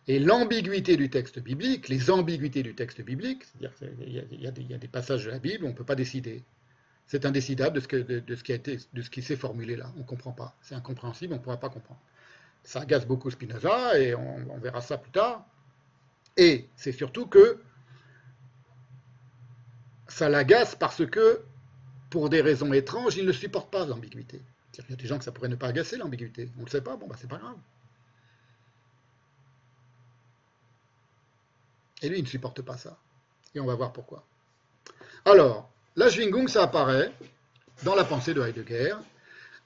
Et 0.07 0.19
l'ambiguïté 0.19 0.97
du 0.97 1.09
texte 1.09 1.39
biblique, 1.39 1.89
les 1.89 2.11
ambiguïtés 2.11 2.63
du 2.63 2.75
texte 2.75 3.01
biblique, 3.01 3.45
c'est-à-dire 3.45 3.75
qu'il 3.75 4.71
y, 4.71 4.75
a 4.75 4.79
des 4.79 4.89
passages 4.89 5.25
de 5.25 5.31
la 5.31 5.39
Bible 5.39 5.65
on 5.65 5.71
ne 5.71 5.75
peut 5.75 5.85
pas 5.85 5.95
décider. 5.95 6.43
C'est 7.07 7.25
indécidable 7.25 7.77
de 7.77 7.81
ce, 7.81 7.97
de, 7.97 8.35
ce 8.35 8.45
qui 8.45 8.53
a 8.53 8.57
été, 8.57 8.79
de 8.93 9.03
ce 9.03 9.09
qui 9.09 9.23
s'est 9.23 9.37
formulé 9.37 9.77
là. 9.77 9.91
On 9.97 10.01
ne 10.01 10.05
comprend 10.05 10.33
pas. 10.33 10.55
C'est 10.61 10.75
incompréhensible, 10.75 11.33
on 11.33 11.37
ne 11.37 11.43
pourra 11.43 11.59
pas 11.59 11.71
comprendre. 11.71 12.01
Ça 12.65 12.81
agace 12.81 13.07
beaucoup 13.07 13.31
Spinoza 13.31 13.99
et 13.99 14.15
on 14.15 14.59
verra 14.59 14.81
ça 14.81 14.99
plus 14.99 15.11
tard. 15.11 15.47
Et 16.37 16.69
c'est 16.77 16.93
surtout 16.93 17.27
que 17.27 17.61
ça 20.15 20.29
l'agace 20.29 20.77
parce 20.77 21.05
que, 21.05 21.41
pour 22.09 22.31
des 22.31 22.41
raisons 22.41 22.73
étranges, 22.73 23.17
il 23.17 23.27
ne 23.27 23.33
supporte 23.33 23.73
pas 23.73 23.85
l'ambiguïté. 23.85 24.41
Il 24.79 24.91
y 24.91 24.93
a 24.93 24.97
des 24.97 25.07
gens 25.09 25.19
que 25.19 25.25
ça 25.25 25.33
pourrait 25.33 25.49
ne 25.49 25.57
pas 25.57 25.67
agacer 25.67 25.97
l'ambiguïté. 25.97 26.51
On 26.57 26.61
ne 26.61 26.67
le 26.67 26.71
sait 26.71 26.81
pas, 26.81 26.95
bon, 26.97 27.09
bah, 27.09 27.17
c'est 27.21 27.29
pas 27.29 27.39
grave. 27.39 27.57
Et 32.03 32.09
lui, 32.09 32.19
il 32.19 32.23
ne 32.23 32.29
supporte 32.29 32.63
pas 32.63 32.77
ça. 32.77 32.97
Et 33.57 33.61
on 33.61 33.67
va 33.67 33.75
voir 33.75 33.93
pourquoi. 33.93 34.25
Alors, 35.25 35.69
la 35.97 36.09
Schwingung, 36.09 36.49
ça 36.49 36.63
apparaît 36.63 37.13
dans 37.83 37.97
la 37.97 38.05
pensée 38.05 38.35
de 38.35 38.41
Heidegger, 38.41 38.95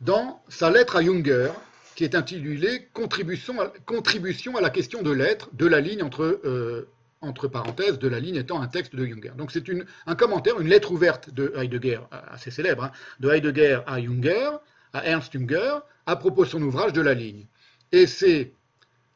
dans 0.01 0.43
sa 0.49 0.71
lettre 0.71 0.97
à 0.97 1.03
Junger, 1.03 1.53
qui 1.95 2.05
est 2.05 2.15
intitulée 2.15 2.89
Contribution 2.95 3.61
à, 3.61 4.61
la 4.63 4.71
question 4.71 5.03
de 5.03 5.11
l'être, 5.11 5.51
de 5.53 5.67
la 5.67 5.81
ligne 5.81 6.03
entre 6.03 6.23
euh, 6.23 6.89
entre 7.21 7.49
parenthèses, 7.49 7.99
de 7.99 8.09
la 8.09 8.21
ligne 8.21 8.37
étant 8.37 8.61
un 8.61 8.69
texte 8.69 8.95
de 8.95 9.05
Junger. 9.05 9.33
Donc 9.37 9.51
c'est 9.51 9.65
un 10.07 10.15
commentaire, 10.15 10.61
une 10.61 10.69
lettre 10.69 10.93
ouverte 10.93 11.31
de 11.31 11.53
Heidegger, 11.57 12.01
assez 12.11 12.51
célèbre, 12.51 12.85
hein, 12.85 12.93
de 13.21 13.31
Heidegger 13.31 13.81
à 13.87 14.01
Junger, 14.01 14.51
à 14.93 15.05
Ernst 15.07 15.33
Junger, 15.33 15.79
à 16.07 16.17
propos 16.17 16.45
de 16.45 16.51
son 16.51 16.63
ouvrage 16.63 16.93
de 16.93 17.01
la 17.01 17.15
ligne. 17.15 17.47
Et 17.93 18.07
c'est 18.07 18.53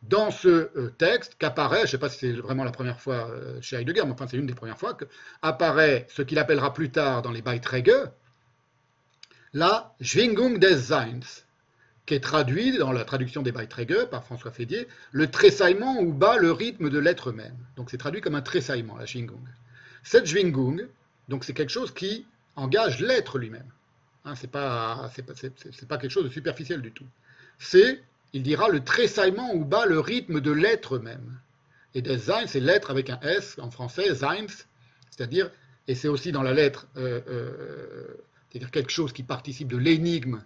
dans 0.02 0.30
ce 0.30 0.48
euh, 0.48 0.92
texte 0.98 1.36
qu'apparaît, 1.38 1.78
je 1.78 1.82
ne 1.82 1.86
sais 1.88 1.98
pas 1.98 2.08
si 2.08 2.18
c'est 2.18 2.32
vraiment 2.32 2.64
la 2.64 2.72
première 2.72 3.00
fois 3.00 3.30
euh, 3.30 3.60
chez 3.60 3.76
Heidegger, 3.76 4.02
mais 4.04 4.12
enfin 4.12 4.26
c'est 4.26 4.36
une 4.36 4.46
des 4.46 4.54
premières 4.54 4.78
fois, 4.78 4.94
qu'apparaît 4.94 6.06
ce 6.08 6.22
qu'il 6.22 6.38
appellera 6.38 6.74
plus 6.74 6.90
tard 6.90 7.22
dans 7.22 7.30
les 7.30 7.42
Beiträge, 7.42 8.10
la 9.52 9.94
Schwingung 10.00 10.58
des 10.58 10.76
Seins, 10.76 11.44
qui 12.06 12.14
est 12.14 12.20
traduit 12.20 12.76
dans 12.78 12.92
la 12.92 13.04
traduction 13.04 13.42
des 13.42 13.52
Beiträge 13.52 14.06
par 14.10 14.24
François 14.24 14.50
Fédier, 14.50 14.88
le 15.12 15.30
tressaillement 15.30 16.00
où 16.00 16.12
bat 16.12 16.36
le 16.36 16.50
rythme 16.50 16.90
de 16.90 16.98
l'être 16.98 17.32
même. 17.32 17.56
Donc 17.76 17.90
c'est 17.90 17.98
traduit 17.98 18.20
comme 18.20 18.34
un 18.34 18.42
tressaillement, 18.42 18.96
la 18.96 19.06
Schwingung. 19.06 19.46
Cette 20.02 20.26
Schwingung, 20.26 20.88
donc 21.28 21.44
c'est 21.44 21.52
quelque 21.52 21.70
chose 21.70 21.92
qui 21.92 22.26
engage 22.56 23.00
l'être 23.00 23.38
lui-même. 23.38 23.70
Hein, 24.24 24.34
c'est 24.34 24.50
pas, 24.50 25.10
pas, 25.88 25.98
quelque 25.98 26.10
chose 26.10 26.24
de 26.24 26.28
superficiel 26.30 26.80
du 26.82 26.92
tout. 26.92 27.06
C'est, 27.58 28.02
il 28.32 28.42
dira, 28.42 28.68
le 28.68 28.82
tressaillement 28.82 29.54
où 29.54 29.64
bat 29.64 29.86
le 29.86 30.00
rythme 30.00 30.40
de 30.40 30.50
l'être 30.50 30.98
même. 30.98 31.38
Et 31.94 32.02
des 32.02 32.18
Sein, 32.18 32.46
c'est 32.46 32.60
l'être 32.60 32.90
avec 32.90 33.10
un 33.10 33.20
S 33.20 33.56
en 33.58 33.70
français, 33.70 34.14
Seins, 34.14 34.46
c'est-à-dire, 35.10 35.50
et 35.88 35.94
c'est 35.94 36.08
aussi 36.08 36.32
dans 36.32 36.42
la 36.42 36.52
lettre, 36.52 36.86
euh, 36.96 37.20
euh, 37.28 38.06
c'est-à-dire 38.48 38.70
quelque 38.70 38.90
chose 38.90 39.12
qui 39.12 39.22
participe 39.22 39.68
de 39.68 39.76
l'énigme 39.76 40.42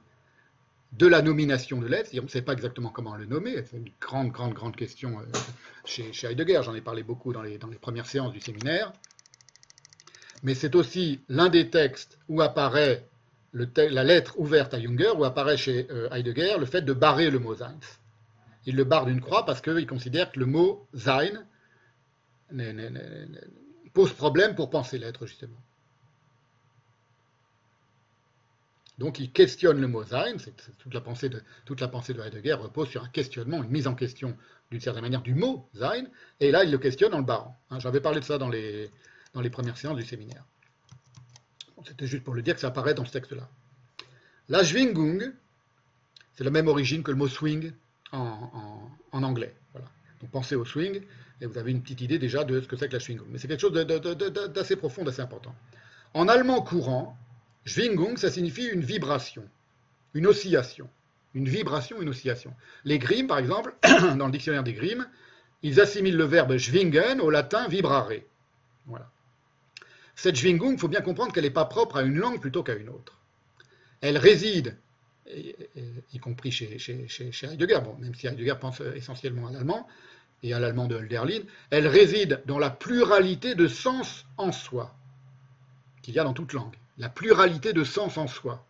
de 0.92 1.06
la 1.06 1.22
nomination 1.22 1.80
de 1.80 1.86
l'être, 1.86 2.10
on 2.18 2.22
ne 2.22 2.28
sait 2.28 2.42
pas 2.42 2.52
exactement 2.52 2.90
comment 2.90 3.16
le 3.16 3.26
nommer, 3.26 3.62
c'est 3.70 3.76
une 3.76 3.90
grande, 4.00 4.30
grande, 4.30 4.54
grande 4.54 4.76
question 4.76 5.20
euh, 5.20 5.24
chez, 5.84 6.10
Heidegger, 6.26 6.60
j'en 6.64 6.74
ai 6.74 6.80
parlé 6.80 7.02
beaucoup 7.02 7.32
dans 7.32 7.42
les, 7.42 7.58
premières 7.58 8.06
séances 8.06 8.32
du 8.32 8.40
séminaire, 8.40 8.92
mais 10.42 10.54
c'est 10.54 10.74
aussi 10.74 11.20
l'un 11.28 11.48
des 11.48 11.70
textes 11.70 12.18
où 12.28 12.40
apparaît 12.40 13.04
la 13.52 14.04
lettre 14.04 14.38
ouverte 14.38 14.74
à 14.74 14.80
Junger, 14.80 15.10
où 15.16 15.24
apparaît 15.24 15.56
chez 15.56 15.86
euh, 15.90 16.08
Heidegger 16.10 16.56
le 16.58 16.66
fait 16.66 16.82
de 16.82 16.92
barrer 16.92 17.30
le 17.30 17.38
mot 17.38 17.54
Sein. 17.54 17.74
Il 18.66 18.76
le 18.76 18.84
barre 18.84 19.06
d'une 19.06 19.20
croix 19.20 19.44
parce 19.46 19.60
qu'il 19.60 19.86
considère 19.86 20.30
que 20.32 20.40
le 20.40 20.46
mot 20.46 20.86
Sein 20.94 21.44
pose 23.92 24.12
problème 24.12 24.54
pour 24.54 24.70
penser 24.70 24.98
l'être, 24.98 25.26
justement. 25.26 25.56
Donc 28.98 29.18
il 29.18 29.30
questionne 29.30 29.80
le 29.80 29.88
mot 29.88 30.04
Sein, 30.04 30.36
toute, 30.78 30.94
la 30.94 31.02
pensée 31.02 31.28
de, 31.28 31.42
toute 31.66 31.80
la 31.80 31.88
pensée 31.88 32.14
de 32.14 32.22
Heidegger 32.22 32.54
repose 32.54 32.88
sur 32.88 33.04
un 33.04 33.08
questionnement, 33.08 33.62
une 33.62 33.70
mise 33.70 33.86
en 33.86 33.94
question 33.94 34.36
d'une 34.70 34.80
certaine 34.80 35.02
manière 35.02 35.22
du 35.22 35.34
mot 35.34 35.68
Sein, 35.74 36.06
et 36.40 36.50
là 36.50 36.64
il 36.64 36.70
le 36.70 36.78
questionne 36.78 37.12
en 37.14 37.18
le 37.18 37.24
barrant. 37.24 37.58
Hein, 37.70 37.78
j'avais 37.78 38.00
parlé 38.00 38.20
de 38.20 38.24
ça 38.24 38.38
dans 38.38 38.48
les, 38.48 38.90
dans 39.34 39.42
les 39.42 39.50
premières 39.50 39.76
séances 39.76 39.96
du 39.96 40.04
séminaire. 40.04 40.44
C'était 41.84 42.06
juste 42.06 42.24
pour 42.24 42.34
le 42.34 42.42
dire 42.42 42.54
que 42.54 42.60
ça 42.60 42.68
apparaît 42.68 42.94
dans 42.94 43.04
ce 43.04 43.12
texte-là. 43.12 43.48
La 44.48 44.64
Schwingung, 44.64 45.32
c'est 46.34 46.44
la 46.44 46.50
même 46.50 46.68
origine 46.68 47.02
que 47.02 47.10
le 47.10 47.16
mot 47.16 47.28
swing 47.28 47.72
en, 48.12 48.88
anglais. 49.12 49.54
Voilà. 49.72 49.88
Donc 50.20 50.30
pensez 50.30 50.56
au 50.56 50.64
swing 50.64 51.02
et 51.40 51.46
vous 51.46 51.58
avez 51.58 51.70
une 51.70 51.82
petite 51.82 52.00
idée 52.00 52.18
déjà 52.18 52.44
de 52.44 52.60
ce 52.60 52.66
que 52.66 52.76
c'est 52.76 52.88
que 52.88 52.94
la 52.94 52.98
Schwingung. 52.98 53.26
Mais 53.30 53.38
c'est 53.38 53.46
quelque 53.46 53.60
chose 53.60 53.72
d'assez 53.72 54.76
profond, 54.76 55.04
d'assez 55.04 55.20
important. 55.20 55.54
En 56.14 56.28
allemand 56.28 56.62
courant, 56.62 57.16
Schwingung, 57.66 58.16
ça 58.16 58.30
signifie 58.30 58.66
une 58.66 58.82
vibration, 58.82 59.44
une 60.14 60.26
oscillation. 60.26 60.88
Une 61.34 61.48
vibration, 61.48 62.00
une 62.00 62.08
oscillation. 62.08 62.54
Les 62.84 62.98
Grimm, 62.98 63.26
par 63.26 63.38
exemple, 63.38 63.74
dans 64.16 64.24
le 64.24 64.32
dictionnaire 64.32 64.62
des 64.62 64.72
Grimm, 64.72 65.06
ils 65.62 65.80
assimilent 65.80 66.16
le 66.16 66.24
verbe 66.24 66.56
schwingen 66.56 67.20
au 67.20 67.28
latin 67.28 67.68
vibrare. 67.68 68.12
Voilà. 68.86 69.10
Cette 70.14 70.36
Schwingung, 70.36 70.72
il 70.72 70.78
faut 70.78 70.88
bien 70.88 71.02
comprendre 71.02 71.32
qu'elle 71.32 71.44
n'est 71.44 71.50
pas 71.50 71.66
propre 71.66 71.96
à 71.96 72.02
une 72.02 72.16
langue 72.16 72.40
plutôt 72.40 72.62
qu'à 72.62 72.74
une 72.74 72.88
autre. 72.88 73.18
Elle 74.00 74.16
réside, 74.16 74.78
y, 75.30 76.18
compris 76.18 76.52
chez, 76.52 76.78
Heidegger, 77.42 77.80
même 77.98 78.14
si 78.14 78.26
Heidegger 78.26 78.54
pense 78.58 78.80
essentiellement 78.94 79.48
à 79.48 79.52
l'allemand 79.52 79.86
et 80.42 80.54
à 80.54 80.60
l'allemand 80.60 80.86
de 80.86 80.94
Hölderlin, 80.94 81.42
elle 81.70 81.86
réside 81.86 82.42
dans 82.46 82.58
la 82.58 82.70
pluralité 82.70 83.54
de 83.54 83.68
sens 83.68 84.24
en 84.38 84.52
soi 84.52 84.94
qu'il 86.00 86.14
y 86.14 86.18
a 86.18 86.24
dans 86.24 86.34
toute 86.34 86.52
langue, 86.52 86.76
la 86.98 87.08
pluralité 87.08 87.72
de 87.72 87.84
sens 87.84 88.16
en 88.16 88.26
soi, 88.26 88.66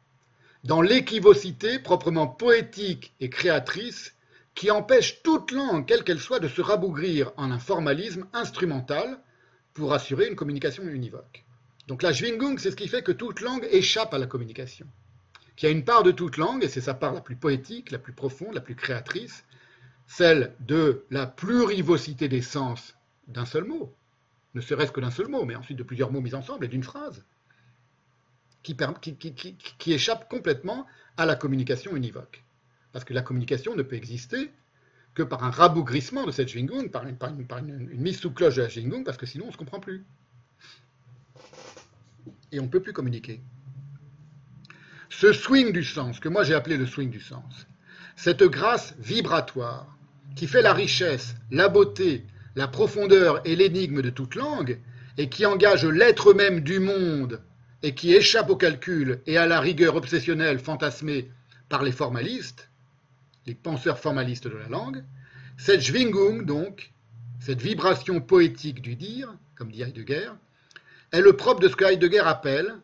dans 0.64 0.82
l'équivocité 0.82 1.78
proprement 1.78 2.26
poétique 2.26 3.14
et 3.20 3.30
créatrice 3.30 4.14
qui 4.54 4.70
empêche 4.70 5.22
toute 5.22 5.52
langue, 5.52 5.86
quelle 5.86 6.02
qu'elle 6.02 6.20
soit, 6.20 6.40
de 6.40 6.48
se 6.48 6.60
rabougrir 6.60 7.32
en 7.36 7.50
un 7.52 7.58
formalisme 7.58 8.26
instrumental 8.32 9.20
pour 9.74 9.92
assurer 9.92 10.26
une 10.26 10.34
communication 10.34 10.82
univoque. 10.84 11.44
Donc 11.86 12.02
la 12.02 12.12
Schwingung, 12.12 12.58
c'est 12.58 12.70
ce 12.70 12.76
qui 12.76 12.88
fait 12.88 13.02
que 13.02 13.12
toute 13.12 13.42
langue 13.42 13.68
échappe 13.70 14.14
à 14.14 14.18
la 14.18 14.26
communication. 14.26 14.86
Qu'il 15.54 15.68
y 15.68 15.72
a 15.72 15.74
une 15.74 15.84
part 15.84 16.02
de 16.02 16.10
toute 16.10 16.36
langue, 16.36 16.64
et 16.64 16.68
c'est 16.68 16.80
sa 16.80 16.94
part 16.94 17.12
la 17.12 17.20
plus 17.20 17.36
poétique, 17.36 17.90
la 17.90 17.98
plus 17.98 18.12
profonde, 18.12 18.54
la 18.54 18.60
plus 18.60 18.74
créatrice, 18.74 19.44
celle 20.06 20.54
de 20.60 21.04
la 21.10 21.26
plurivocité 21.26 22.28
des 22.28 22.42
sens 22.42 22.96
d'un 23.28 23.44
seul 23.44 23.64
mot, 23.64 23.94
ne 24.54 24.60
serait-ce 24.60 24.92
que 24.92 25.00
d'un 25.00 25.10
seul 25.10 25.28
mot, 25.28 25.44
mais 25.44 25.54
ensuite 25.54 25.78
de 25.78 25.82
plusieurs 25.82 26.10
mots 26.10 26.20
mis 26.20 26.34
ensemble 26.34 26.64
et 26.64 26.68
d'une 26.68 26.82
phrase, 26.82 27.24
qui, 29.78 29.92
échappe 29.92 30.28
complètement 30.28 30.86
à 31.16 31.26
la 31.26 31.36
communication 31.36 31.94
univoque. 31.94 32.42
Parce 32.92 33.04
que 33.04 33.14
la 33.14 33.22
communication 33.22 33.76
ne 33.76 33.82
peut 33.82 33.96
exister 33.96 34.50
que 35.14 35.22
par 35.22 35.44
un 35.44 35.50
rabougrissement 35.50 36.26
de 36.26 36.32
cette 36.32 36.48
Schwingung, 36.48 36.90
par, 36.90 37.04
une, 37.06 37.88
mise 37.94 38.18
sous 38.18 38.30
cloche 38.30 38.56
de 38.56 38.62
la 38.62 38.68
Schwingung, 38.68 39.04
parce 39.04 39.16
que 39.16 39.26
sinon 39.26 39.44
on 39.44 39.48
ne 39.48 39.52
se 39.52 39.58
comprend 39.58 39.80
plus. 39.80 40.04
Et 42.52 42.60
on 42.60 42.64
ne 42.64 42.68
peut 42.68 42.80
plus 42.80 42.92
communiquer. 42.92 43.40
Ce 45.08 45.32
swing 45.32 45.72
du 45.72 45.84
sens, 45.84 46.20
que 46.20 46.28
moi 46.28 46.42
j'ai 46.42 46.54
appelé 46.54 46.76
le 46.76 46.86
swing 46.86 47.10
du 47.10 47.20
sens, 47.20 47.66
cette 48.16 48.42
grâce 48.42 48.94
vibratoire 48.98 49.96
qui 50.34 50.46
fait 50.46 50.62
la 50.62 50.74
richesse, 50.74 51.34
la 51.50 51.68
beauté, 51.68 52.24
la 52.56 52.68
profondeur 52.68 53.40
et 53.46 53.56
l'énigme 53.56 54.02
de 54.02 54.10
toute 54.10 54.34
langue, 54.34 54.78
et 55.18 55.28
qui 55.28 55.46
engage 55.46 55.84
l'être 55.86 56.34
même 56.34 56.60
du 56.60 56.78
monde, 56.78 57.40
et 57.86 57.94
qui 57.94 58.12
échappe 58.12 58.50
au 58.50 58.56
calcul 58.56 59.20
et 59.26 59.38
à 59.38 59.46
la 59.46 59.60
rigueur 59.60 59.94
obsessionnelle 59.94 60.58
fantasmée 60.58 61.30
par 61.68 61.84
les 61.84 61.92
formalistes, 61.92 62.68
les 63.46 63.54
penseurs 63.54 64.00
formalistes 64.00 64.48
de 64.48 64.56
la 64.56 64.66
langue, 64.66 65.04
cette 65.56 65.82
Schwingung, 65.82 66.44
donc, 66.44 66.90
cette 67.38 67.62
vibration 67.62 68.20
poétique 68.20 68.82
du 68.82 68.96
dire, 68.96 69.32
comme 69.54 69.70
dit 69.70 69.82
Heidegger, 69.82 70.32
est 71.12 71.20
le 71.20 71.36
propre 71.36 71.60
de 71.60 71.68
ce 71.68 71.76
que 71.76 71.84
Heidegger 71.84 72.24
appelle, 72.26 72.74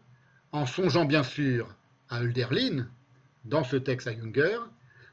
en 0.53 0.67
songeant 0.67 1.05
bien 1.05 1.25
sûr 1.25 1.75
à 2.09 2.21
Hölderlin, 2.21 2.87
dans 3.45 3.65
ce 3.65 3.75
texte 3.75 4.07
à 4.07 4.15
Junger, 4.15 4.59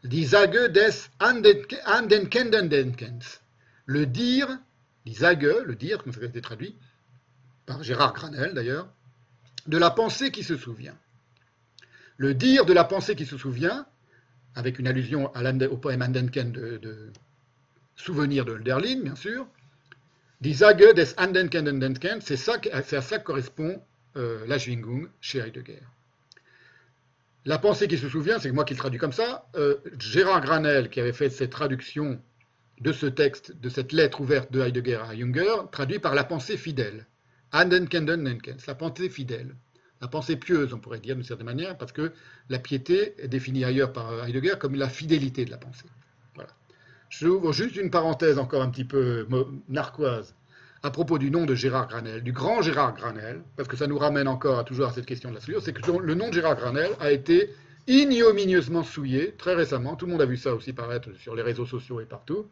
die 0.04 0.28
des 0.28 0.86
le 3.88 4.06
dire, 4.06 4.60
le 5.04 5.74
dire, 5.74 6.04
comme 6.04 6.14
ça 6.14 6.20
a 6.22 6.26
été 6.26 6.42
traduit, 6.42 6.76
par 7.66 7.82
Gérard 7.82 8.14
Granel 8.14 8.54
d'ailleurs, 8.54 8.88
de 9.68 9.78
la 9.78 9.92
pensée 9.92 10.32
qui 10.32 10.44
se 10.44 10.58
souvient. 10.58 10.98
Le 12.18 12.34
dire 12.34 12.66
de 12.66 12.74
la 12.74 12.84
pensée 12.84 13.16
qui 13.16 13.26
se 13.26 13.38
souvient, 13.38 13.86
avec 14.56 14.80
une 14.80 14.88
allusion 14.88 15.32
au 15.72 15.78
poème 15.78 16.02
Andenken 16.02 16.52
de, 16.52 17.12
souvenir 17.96 18.46
de 18.46 18.54
Hölderlin, 18.54 19.02
bien 19.02 19.16
sûr. 19.16 19.48
Die 20.42 20.56
Sage 20.56 20.94
des 20.96 21.14
Andenken 21.18 22.22
c'est 22.22 22.34
à 22.50 23.02
ça 23.02 23.18
que 23.20 23.24
correspond 23.24 23.82
euh, 24.16 24.46
la 24.48 24.58
Schwingung 24.58 25.10
chez 25.22 25.40
Heidegger. 25.40 25.82
La 27.46 27.58
pensée 27.58 27.88
qui 27.88 27.98
se 27.98 28.10
souvient, 28.10 28.40
c'est 28.40 28.52
moi 28.52 28.66
qui 28.66 28.74
le 28.74 28.80
traduis 28.80 29.00
comme 29.00 29.14
ça. 29.14 29.50
Euh, 29.56 29.78
Gérard 29.98 30.42
Granel, 30.42 30.90
qui 30.90 31.00
avait 31.00 31.14
fait 31.14 31.30
cette 31.30 31.52
traduction 31.52 32.22
de 32.80 32.92
ce 32.92 33.06
texte, 33.06 33.60
de 33.60 33.70
cette 33.70 33.92
lettre 33.92 34.22
ouverte 34.22 34.52
de 34.52 34.62
Heidegger 34.62 35.02
à 35.10 35.16
Junger, 35.16 35.56
traduit 35.72 36.00
par 36.00 36.16
la 36.16 36.24
pensée 36.24 36.58
fidèle. 36.58 37.06
Andenkendendenkens, 37.54 38.66
la 38.68 38.76
pensée 38.76 39.10
fidèle 39.10 39.56
la 40.02 40.08
pensée 40.08 40.38
pieuse, 40.38 40.74
on 40.74 40.80
pourrait 40.80 41.00
dire 41.00 41.16
d'une 41.16 41.26
certaine 41.26 41.46
manière, 41.46 41.78
parce 41.78 41.92
que 41.92 42.12
la 42.50 42.60
piété 42.60 43.16
est 43.18 43.28
définie 43.28 43.66
ailleurs 43.66 43.92
par 43.92 44.26
Heidegger 44.26 44.56
comme 44.60 44.76
la 44.76 44.88
fidélité 44.88 45.46
de 45.46 45.52
la 45.52 45.58
pensée. 45.58 45.88
Voilà. 46.36 46.52
J'ouvre 47.10 47.52
juste 47.52 47.76
une 47.76 47.92
parenthèse 47.92 48.40
encore 48.40 48.62
un 48.62 48.70
petit 48.70 48.86
peu 48.86 49.28
narquoise 49.68 50.34
à 50.82 50.92
propos 50.92 51.18
du 51.18 51.30
nom 51.30 51.46
de 51.46 51.56
Gérard 51.56 51.90
Granel, 51.90 52.24
du 52.24 52.32
grand 52.32 52.62
Gérard 52.62 52.96
Granel, 52.96 53.42
parce 53.58 53.68
que 53.68 53.76
ça 53.76 53.88
nous 53.88 53.98
ramène 53.98 54.30
encore 54.30 54.60
à, 54.60 54.64
toujours 54.64 54.88
à 54.88 54.94
cette 54.94 55.06
question 55.06 55.30
de 55.30 55.36
la 55.36 55.42
souillure, 55.42 55.62
c'est 55.62 55.74
que 55.74 55.92
le 55.92 56.16
nom 56.16 56.30
de 56.30 56.34
Gérard 56.34 56.56
Granel 56.56 56.92
a 57.02 57.12
été 57.12 57.54
ignominieusement 57.88 58.84
souillé, 58.84 59.34
très 59.38 59.56
récemment, 59.56 59.98
tout 59.98 60.06
le 60.06 60.14
monde 60.14 60.22
a 60.22 60.26
vu 60.26 60.38
ça 60.38 60.54
aussi 60.54 60.72
paraître 60.72 61.10
sur 61.18 61.36
les 61.36 61.42
réseaux 61.42 61.66
sociaux 61.66 62.00
et 62.00 62.06
partout, 62.06 62.46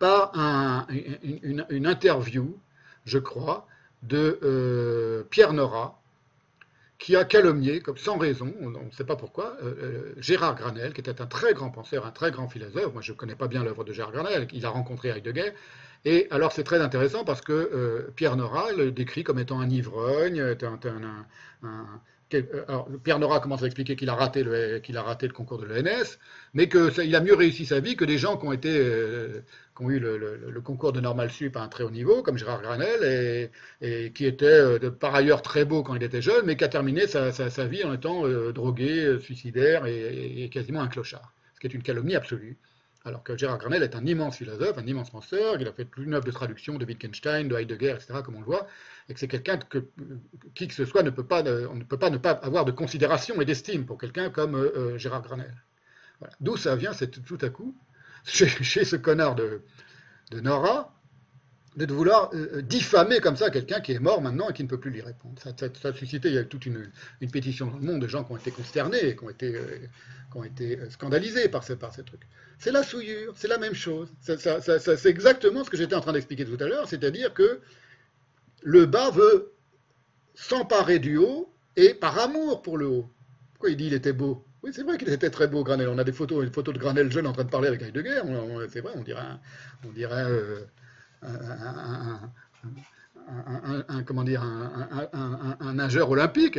par 0.00 0.88
une, 1.30 1.86
interview, 1.86 2.58
je 3.04 3.18
crois, 3.18 3.68
de 4.04 4.38
euh, 4.42 5.24
Pierre 5.30 5.52
Nora, 5.52 6.00
qui 6.98 7.16
a 7.16 7.24
calomnié, 7.24 7.80
comme 7.80 7.96
sans 7.96 8.16
raison, 8.16 8.54
on 8.60 8.70
ne 8.70 8.90
sait 8.92 9.04
pas 9.04 9.16
pourquoi, 9.16 9.56
euh, 9.62 9.74
euh, 9.82 10.14
Gérard 10.18 10.54
Granel, 10.54 10.92
qui 10.92 11.00
était 11.00 11.20
un 11.20 11.26
très 11.26 11.52
grand 11.52 11.70
penseur, 11.70 12.06
un 12.06 12.10
très 12.10 12.30
grand 12.30 12.48
philosophe. 12.48 12.92
Moi, 12.92 13.02
je 13.02 13.12
ne 13.12 13.16
connais 13.16 13.34
pas 13.34 13.48
bien 13.48 13.64
l'œuvre 13.64 13.84
de 13.84 13.92
Gérard 13.92 14.12
Granel, 14.12 14.46
il 14.52 14.64
a 14.64 14.70
rencontré 14.70 15.08
Heidegger. 15.08 15.52
Et 16.04 16.28
alors, 16.30 16.52
c'est 16.52 16.64
très 16.64 16.80
intéressant 16.80 17.24
parce 17.24 17.40
que 17.40 18.10
Pierre 18.14 18.36
Nora 18.36 18.72
le 18.72 18.90
décrit 18.90 19.24
comme 19.24 19.38
étant 19.38 19.58
un 19.58 19.70
ivrogne, 19.70 20.38
un, 21.62 21.86
alors, 22.68 22.88
Pierre 23.02 23.18
Nora 23.18 23.40
commence 23.40 23.62
à 23.62 23.66
expliquer 23.66 23.96
qu'il 23.96 24.08
a, 24.08 24.14
raté 24.14 24.42
le, 24.42 25.28
concours 25.28 25.58
de 25.58 25.66
l'ENS, 25.66 26.18
mais 26.54 26.68
qu'il 26.68 27.14
a 27.14 27.20
mieux 27.20 27.34
réussi 27.34 27.66
sa 27.66 27.80
vie 27.80 27.96
que 27.96 28.04
des 28.04 28.18
gens 28.18 28.36
qui 28.36 28.46
ont, 28.46 28.52
ont 29.80 29.90
eu 29.90 29.98
le, 29.98 30.60
concours 30.62 30.92
de 30.92 31.00
Normal 31.00 31.30
Sup 31.30 31.56
à 31.56 31.62
un 31.62 31.68
très 31.68 31.84
haut 31.84 31.90
niveau, 31.90 32.22
comme 32.22 32.38
Gérard 32.38 32.62
Granel, 32.62 33.50
et, 33.80 34.12
qui 34.12 34.26
était 34.26 34.46
euh, 34.46 34.90
par 34.90 35.14
ailleurs 35.14 35.42
très 35.42 35.64
beau 35.64 35.82
quand 35.82 35.94
il 35.94 36.02
était 36.02 36.22
jeune, 36.22 36.46
mais 36.46 36.56
qui 36.56 36.64
a 36.64 36.68
terminé 36.68 37.06
sa, 37.06 37.30
vie 37.66 37.84
en 37.84 37.92
étant 37.92 38.26
euh, 38.26 38.52
drogué, 38.52 39.04
euh, 39.04 39.20
suicidaire 39.20 39.86
et, 39.86 40.48
quasiment 40.52 40.80
un 40.80 40.88
clochard, 40.88 41.32
ce 41.54 41.60
qui 41.60 41.66
est 41.66 41.74
une 41.74 41.82
calomnie 41.82 42.16
absolue. 42.16 42.56
Alors 43.04 43.22
que 43.22 43.36
Gérard 43.36 43.58
Granel 43.58 43.82
est 43.82 43.94
un 43.96 44.06
immense 44.06 44.38
philosophe, 44.38 44.78
un 44.78 44.86
immense 44.86 45.10
penseur, 45.10 45.60
il 45.60 45.68
a 45.68 45.72
fait 45.72 45.86
une 45.98 46.14
œuvre 46.14 46.24
de 46.24 46.30
traduction 46.30 46.78
de 46.78 46.86
Wittgenstein, 46.86 47.48
de 47.48 47.54
Heidegger, 47.54 47.90
etc., 47.90 48.20
comme 48.24 48.36
on 48.36 48.40
le 48.40 48.46
voit, 48.46 48.66
et 49.08 49.14
que 49.14 49.20
c'est 49.20 49.28
quelqu'un 49.28 49.58
que 49.58 49.84
qui 50.54 50.68
que 50.68 50.74
ce 50.74 50.86
soit 50.86 51.02
ne 51.02 51.10
peut 51.10 51.26
pas, 51.26 51.42
on 51.42 51.74
ne 51.74 51.84
peut 51.84 51.98
pas 51.98 52.08
ne 52.08 52.16
pas 52.16 52.30
avoir 52.30 52.64
de 52.64 52.72
considération 52.72 53.40
et 53.42 53.44
d'estime 53.44 53.84
pour 53.84 53.98
quelqu'un 53.98 54.30
comme 54.30 54.70
Gérard 54.96 55.22
Granel. 55.22 55.54
D'où 56.40 56.56
ça 56.56 56.76
vient, 56.76 56.92
c'est 56.92 57.22
tout 57.24 57.38
à 57.40 57.50
coup, 57.50 57.76
chez, 58.24 58.84
ce 58.84 58.96
connard 58.96 59.34
de, 59.34 59.62
Nora 60.32 60.93
de 61.76 61.92
vouloir 61.92 62.30
euh, 62.34 62.62
diffamer 62.62 63.20
comme 63.20 63.36
ça 63.36 63.50
quelqu'un 63.50 63.80
qui 63.80 63.92
est 63.92 63.98
mort 63.98 64.22
maintenant 64.22 64.48
et 64.48 64.52
qui 64.52 64.62
ne 64.62 64.68
peut 64.68 64.78
plus 64.78 64.90
lui 64.90 65.02
répondre. 65.02 65.34
Ça, 65.42 65.88
a 65.88 65.92
suscité, 65.92 66.28
il 66.28 66.34
y 66.34 66.38
a 66.38 66.44
toute 66.44 66.66
une, 66.66 66.90
pétition 67.32 67.66
dans 67.66 67.78
le 67.78 67.82
monde 67.82 68.02
de 68.02 68.06
gens 68.06 68.24
qui 68.24 68.32
ont 68.32 68.36
été 68.36 68.50
consternés, 68.50 69.16
qui 69.16 69.24
ont 69.24 69.30
été, 69.30 69.54
euh, 69.56 69.78
qui 70.30 70.38
ont 70.38 70.44
été 70.44 70.78
euh, 70.78 70.90
scandalisés 70.90 71.48
par, 71.48 71.64
par 71.80 71.92
ces 71.92 72.04
trucs. 72.04 72.26
C'est 72.58 72.70
la 72.70 72.82
souillure, 72.82 73.34
c'est 73.36 73.48
la 73.48 73.58
même 73.58 73.74
chose. 73.74 74.12
c'est 74.20 75.06
exactement 75.06 75.64
ce 75.64 75.70
que 75.70 75.76
j'étais 75.76 75.96
en 75.96 76.00
train 76.00 76.12
d'expliquer 76.12 76.44
tout 76.44 76.56
à 76.60 76.68
l'heure, 76.68 76.88
c'est-à-dire 76.88 77.34
que 77.34 77.60
le 78.62 78.86
bas 78.86 79.10
veut 79.10 79.52
s'emparer 80.34 81.00
du 81.00 81.16
haut 81.16 81.52
et 81.76 81.94
par 81.94 82.18
amour 82.18 82.62
pour 82.62 82.78
le 82.78 82.86
haut. 82.86 83.10
Pourquoi 83.54 83.70
il 83.70 83.76
dit 83.76 83.86
il 83.86 83.94
était 83.94 84.12
beau? 84.12 84.44
Oui, 84.62 84.70
c'est 84.72 84.82
vrai 84.82 84.96
qu'il 84.96 85.10
était 85.10 85.28
très 85.28 85.48
beau, 85.48 85.62
Granel. 85.62 85.88
On 85.88 85.98
a 85.98 86.04
des 86.04 86.12
photos, 86.12 86.42
une 86.42 86.52
photo 86.52 86.72
de 86.72 86.78
Granel 86.78 87.12
jeune 87.12 87.26
en 87.26 87.32
train 87.32 87.44
de 87.44 87.50
parler 87.50 87.68
avec 87.68 87.82
Heidegger. 87.82 88.22
C'est 88.70 88.80
vrai, 88.80 88.92
on 88.96 89.02
dirait 89.02 89.20
on 89.84 89.90
dirait 89.90 90.24
un, 93.88 94.02
comment 94.04 94.24
dire, 94.24 94.42
un, 94.42 95.74
nageur 95.74 96.10
olympique. 96.10 96.58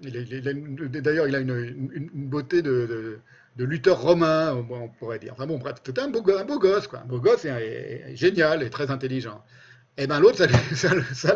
D'ailleurs, 0.00 1.28
il 1.28 1.34
a 1.34 1.38
une, 1.40 2.10
beauté 2.12 2.62
de, 2.62 3.20
lutteur 3.56 4.00
romain, 4.00 4.54
on 4.54 4.88
pourrait 4.88 5.18
dire. 5.18 5.32
Enfin 5.32 5.46
bon, 5.46 5.60
c'est 5.84 5.98
un 5.98 6.08
beau, 6.08 6.22
un 6.36 6.44
beau 6.44 6.58
gosse, 6.58 6.86
quoi. 6.86 7.00
Un 7.00 7.06
beau 7.06 7.20
gosse 7.20 7.44
et, 7.44 8.04
génial 8.14 8.62
et 8.62 8.70
très 8.70 8.90
intelligent. 8.90 9.42
Et 9.96 10.04
eh 10.04 10.06
bien 10.06 10.20
l'autre, 10.20 10.46
ça, 10.74 11.34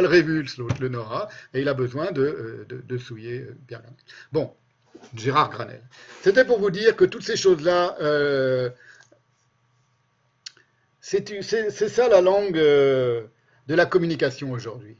le 0.00 0.06
révulse, 0.06 0.56
l'autre, 0.56 0.76
le 0.80 0.88
Nora, 0.88 1.28
et 1.52 1.60
il 1.60 1.68
a 1.68 1.74
besoin 1.74 2.10
de, 2.10 2.66
souiller 2.98 3.46
Pierre 3.66 3.82
Bon, 4.32 4.54
Gérard 5.14 5.50
Granel. 5.50 5.82
C'était 6.22 6.46
pour 6.46 6.58
vous 6.58 6.70
dire 6.70 6.96
que 6.96 7.04
toutes 7.04 7.22
ces 7.22 7.36
choses-là, 7.36 7.96
euh, 8.00 8.70
c'est 11.08 11.88
ça 11.88 12.08
la 12.08 12.20
langue 12.20 12.58
euh, 12.58 13.26
de 13.66 13.74
la 13.74 13.86
communication 13.86 14.52
aujourd'hui. 14.52 14.96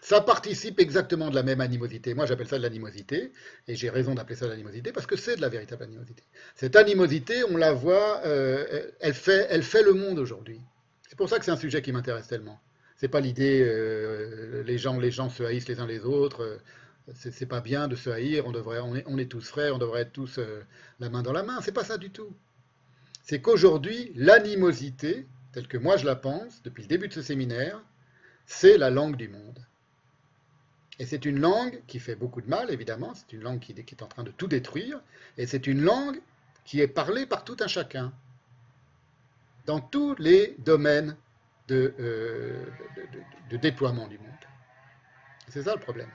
Ça 0.00 0.20
participe 0.20 0.78
exactement 0.78 1.30
de 1.30 1.34
la 1.34 1.42
même 1.42 1.62
animosité. 1.62 2.12
Moi, 2.14 2.26
j'appelle 2.26 2.46
ça 2.46 2.58
de 2.58 2.62
l'animosité, 2.62 3.32
et 3.66 3.74
j'ai 3.74 3.88
raison 3.88 4.14
d'appeler 4.14 4.36
ça 4.36 4.44
de 4.44 4.50
l'animosité, 4.50 4.92
parce 4.92 5.06
que 5.06 5.16
c'est 5.16 5.36
de 5.36 5.40
la 5.40 5.48
véritable 5.48 5.84
animosité. 5.84 6.22
Cette 6.54 6.76
animosité, 6.76 7.44
on 7.44 7.56
la 7.56 7.72
voit, 7.72 8.20
euh, 8.26 8.90
elle, 9.00 9.14
fait, 9.14 9.46
elle 9.48 9.62
fait 9.62 9.82
le 9.82 9.94
monde 9.94 10.18
aujourd'hui. 10.18 10.60
C'est 11.08 11.16
pour 11.16 11.30
ça 11.30 11.38
que 11.38 11.46
c'est 11.46 11.50
un 11.50 11.56
sujet 11.56 11.80
qui 11.80 11.92
m'intéresse 11.92 12.28
tellement. 12.28 12.60
C'est 12.96 13.08
pas 13.08 13.20
l'idée, 13.20 13.62
euh, 13.66 14.62
les 14.64 14.76
gens, 14.76 14.98
les 14.98 15.10
gens 15.10 15.30
se 15.30 15.42
haïssent 15.42 15.68
les 15.68 15.80
uns 15.80 15.86
les 15.86 16.04
autres. 16.04 16.58
C'est 17.14 17.46
pas 17.46 17.60
bien 17.62 17.88
de 17.88 17.96
se 17.96 18.10
haïr. 18.10 18.46
On 18.46 18.52
devrait, 18.52 18.80
on 18.80 18.94
est, 18.94 19.04
on 19.06 19.16
est 19.16 19.30
tous 19.30 19.48
frères. 19.48 19.74
On 19.74 19.78
devrait 19.78 20.02
être 20.02 20.12
tous 20.12 20.38
la 21.00 21.08
main 21.08 21.22
dans 21.22 21.32
la 21.32 21.42
main. 21.42 21.60
C'est 21.62 21.72
pas 21.72 21.84
ça 21.84 21.96
du 21.96 22.10
tout. 22.10 22.34
C'est 23.28 23.40
qu'aujourd'hui, 23.40 24.10
l'animosité, 24.14 25.26
telle 25.52 25.68
que 25.68 25.78
moi 25.78 25.96
je 25.96 26.04
la 26.04 26.16
pense 26.16 26.62
depuis 26.62 26.82
le 26.82 26.88
début 26.88 27.08
de 27.08 27.12
ce 27.12 27.22
séminaire, 27.22 27.82
c'est 28.46 28.78
la 28.78 28.90
langue 28.90 29.16
du 29.16 29.28
monde. 29.28 29.64
Et 30.98 31.06
c'est 31.06 31.24
une 31.24 31.38
langue 31.38 31.80
qui 31.86 32.00
fait 32.00 32.16
beaucoup 32.16 32.40
de 32.40 32.48
mal, 32.48 32.70
évidemment, 32.70 33.14
c'est 33.14 33.32
une 33.32 33.42
langue 33.42 33.60
qui, 33.60 33.72
est 33.72 34.02
en 34.02 34.08
train 34.08 34.24
de 34.24 34.32
tout 34.32 34.48
détruire, 34.48 35.00
et 35.36 35.46
c'est 35.46 35.66
une 35.66 35.82
langue 35.82 36.20
qui 36.64 36.80
est 36.80 36.88
parlée 36.88 37.24
par 37.24 37.44
tout 37.44 37.56
un 37.60 37.68
chacun, 37.68 38.12
dans 39.66 39.80
tous 39.80 40.16
les 40.18 40.56
domaines 40.58 41.16
de, 41.68 41.94
euh, 42.00 42.64
déploiement 43.50 44.08
du 44.08 44.18
monde. 44.18 44.28
C'est 45.48 45.62
ça 45.62 45.74
le 45.74 45.80
problème. 45.80 46.10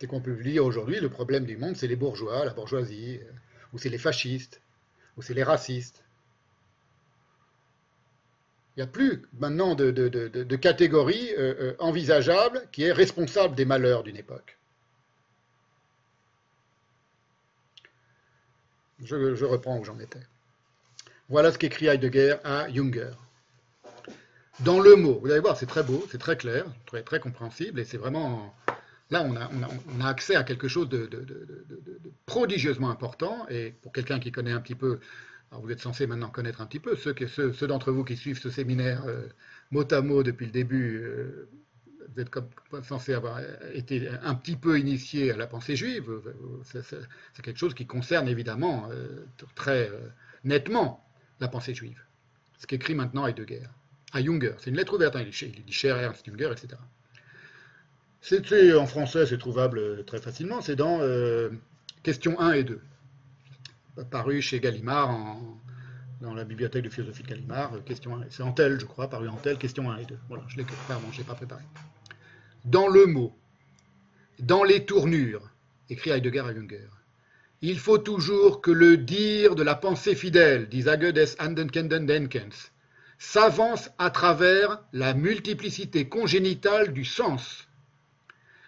C'est 0.00 0.06
qu'on 0.06 0.20
peut 0.20 0.32
lire 0.32 0.64
aujourd'hui, 0.64 1.00
le 1.00 1.10
problème 1.10 1.44
du 1.44 1.56
monde, 1.58 1.76
c'est 1.76 1.86
les 1.86 1.96
bourgeois, 1.96 2.44
la 2.44 2.54
bourgeoisie, 2.54 3.20
euh, 3.22 3.32
ou 3.72 3.78
c'est 3.78 3.90
les 3.90 3.98
fascistes, 3.98 4.62
ou 5.16 5.22
c'est 5.22 5.34
les 5.34 5.42
racistes. 5.42 6.02
N'y 8.80 8.84
a 8.84 8.86
plus 8.86 9.26
maintenant 9.38 9.74
de, 9.74 10.56
catégorie 10.56 11.28
euh, 11.36 11.54
euh, 11.60 11.74
envisageable 11.80 12.66
qui 12.72 12.84
est 12.84 12.92
responsable 12.92 13.54
des 13.54 13.66
malheurs 13.66 14.02
d'une 14.02 14.16
époque. 14.16 14.56
Je, 19.04 19.44
reprends 19.44 19.78
où 19.78 19.84
j'en 19.84 19.98
étais. 19.98 20.22
Voilà 21.28 21.52
ce 21.52 21.58
qu'écrit 21.58 21.88
Heidegger 21.88 22.36
à 22.42 22.70
Junger. 22.70 23.10
Dans 24.60 24.80
le 24.80 24.96
mot, 24.96 25.20
vous 25.20 25.30
allez 25.30 25.40
voir, 25.40 25.58
c'est 25.58 25.66
très 25.66 25.82
beau, 25.82 26.06
c'est 26.10 26.16
très 26.16 26.38
clair, 26.38 26.64
très, 26.86 27.02
très 27.02 27.20
compréhensible, 27.20 27.80
et 27.80 27.84
c'est 27.84 27.98
vraiment... 27.98 28.54
Là, 29.10 29.22
on 29.24 29.34
on 29.34 30.00
a, 30.00 30.08
accès 30.08 30.36
à 30.36 30.42
quelque 30.42 30.68
chose 30.68 30.88
de, 30.88 31.10
prodigieusement 32.24 32.88
important, 32.88 33.46
et 33.50 33.74
pour 33.82 33.92
quelqu'un 33.92 34.20
qui 34.20 34.32
connaît 34.32 34.52
un 34.52 34.60
petit 34.60 34.74
peu 34.74 35.00
vous 35.58 35.70
êtes 35.70 35.80
censé 35.80 36.06
maintenant 36.06 36.30
connaître 36.30 36.60
un 36.60 36.66
petit 36.66 36.78
peu, 36.78 36.96
ceux, 36.96 37.14
ceux, 37.26 37.66
d'entre 37.66 37.90
vous 37.90 38.04
qui 38.04 38.16
suivent 38.16 38.40
ce 38.40 38.50
séminaire 38.50 39.04
euh, 39.06 39.26
mot 39.70 39.84
à 39.92 40.00
mot 40.00 40.22
depuis 40.22 40.46
le 40.46 40.52
début, 40.52 40.98
euh, 40.98 41.48
vous 42.14 42.20
êtes 42.20 42.30
censé 42.84 43.14
avoir 43.14 43.40
été 43.72 44.08
un 44.22 44.34
petit 44.34 44.56
peu 44.56 44.78
initié 44.78 45.32
à 45.32 45.36
la 45.36 45.46
pensée 45.46 45.76
juive. 45.76 46.10
C'est 46.64 47.42
quelque 47.42 47.58
chose 47.58 47.74
qui 47.74 47.86
concerne 47.86 48.28
évidemment 48.28 48.88
euh, 48.90 49.24
très 49.54 49.90
nettement 50.42 51.06
la 51.38 51.48
pensée 51.48 51.74
juive. 51.74 52.02
Ce 52.58 52.66
qu'écrit 52.66 52.94
maintenant 52.94 53.26
Heidegger, 53.26 53.68
à 54.12 54.22
Junger. 54.22 54.54
C'est 54.58 54.70
une 54.70 54.76
lettre 54.76 54.94
ouverte, 54.94 55.14
hein, 55.14 55.24
il 55.24 55.64
dit 55.64 55.72
cher 55.72 55.96
Ernst 55.98 56.26
Junger, 56.26 56.50
etc. 56.52 56.80
En 58.76 58.86
français, 58.86 59.26
c'est 59.26 59.38
trouvable 59.38 60.04
très 60.04 60.20
facilement, 60.20 60.60
c'est 60.60 60.76
dans 60.76 61.00
questions 62.02 62.40
1 62.40 62.52
et 62.52 62.64
2 62.64 62.80
paru 64.10 64.40
chez 64.40 64.60
Gallimard, 64.60 65.38
dans 66.20 66.34
la 66.34 66.44
bibliothèque 66.44 66.84
de 66.84 66.90
philosophie 66.90 67.22
de 67.22 67.28
Gallimard, 67.28 67.74
euh, 67.74 67.80
question 67.80 68.16
1, 68.16 68.26
c'est 68.30 68.42
Antel, 68.42 68.78
je 68.78 68.84
crois, 68.84 69.08
paru 69.08 69.28
Antel, 69.28 69.56
question 69.56 69.90
1 69.90 69.98
et 69.98 70.04
2. 70.04 70.18
Voilà, 70.28 70.44
je 70.48 70.56
l'ai, 70.56 70.66
je 71.12 71.18
l'ai 71.18 71.24
pas 71.24 71.34
préparé. 71.34 71.62
Dans 72.64 72.88
le 72.88 73.06
mot, 73.06 73.34
dans 74.38 74.64
les 74.64 74.84
tournures, 74.84 75.50
écrit 75.88 76.10
Heidegger 76.10 76.40
à 76.40 76.54
Junger, 76.54 76.88
il 77.62 77.78
faut 77.78 77.98
toujours 77.98 78.60
que 78.60 78.70
le 78.70 78.96
dire 78.96 79.54
de 79.54 79.62
la 79.62 79.74
pensée 79.74 80.14
fidèle, 80.14 80.68
dit 80.68 80.82
Sage 80.82 81.12
des 81.12 81.40
Andenkenden 81.40 82.06
Denkens, 82.06 82.70
s'avance 83.18 83.90
à 83.98 84.10
travers 84.10 84.82
la 84.92 85.12
multiplicité 85.12 86.08
congénitale 86.08 86.92
du 86.92 87.04
sens. 87.04 87.68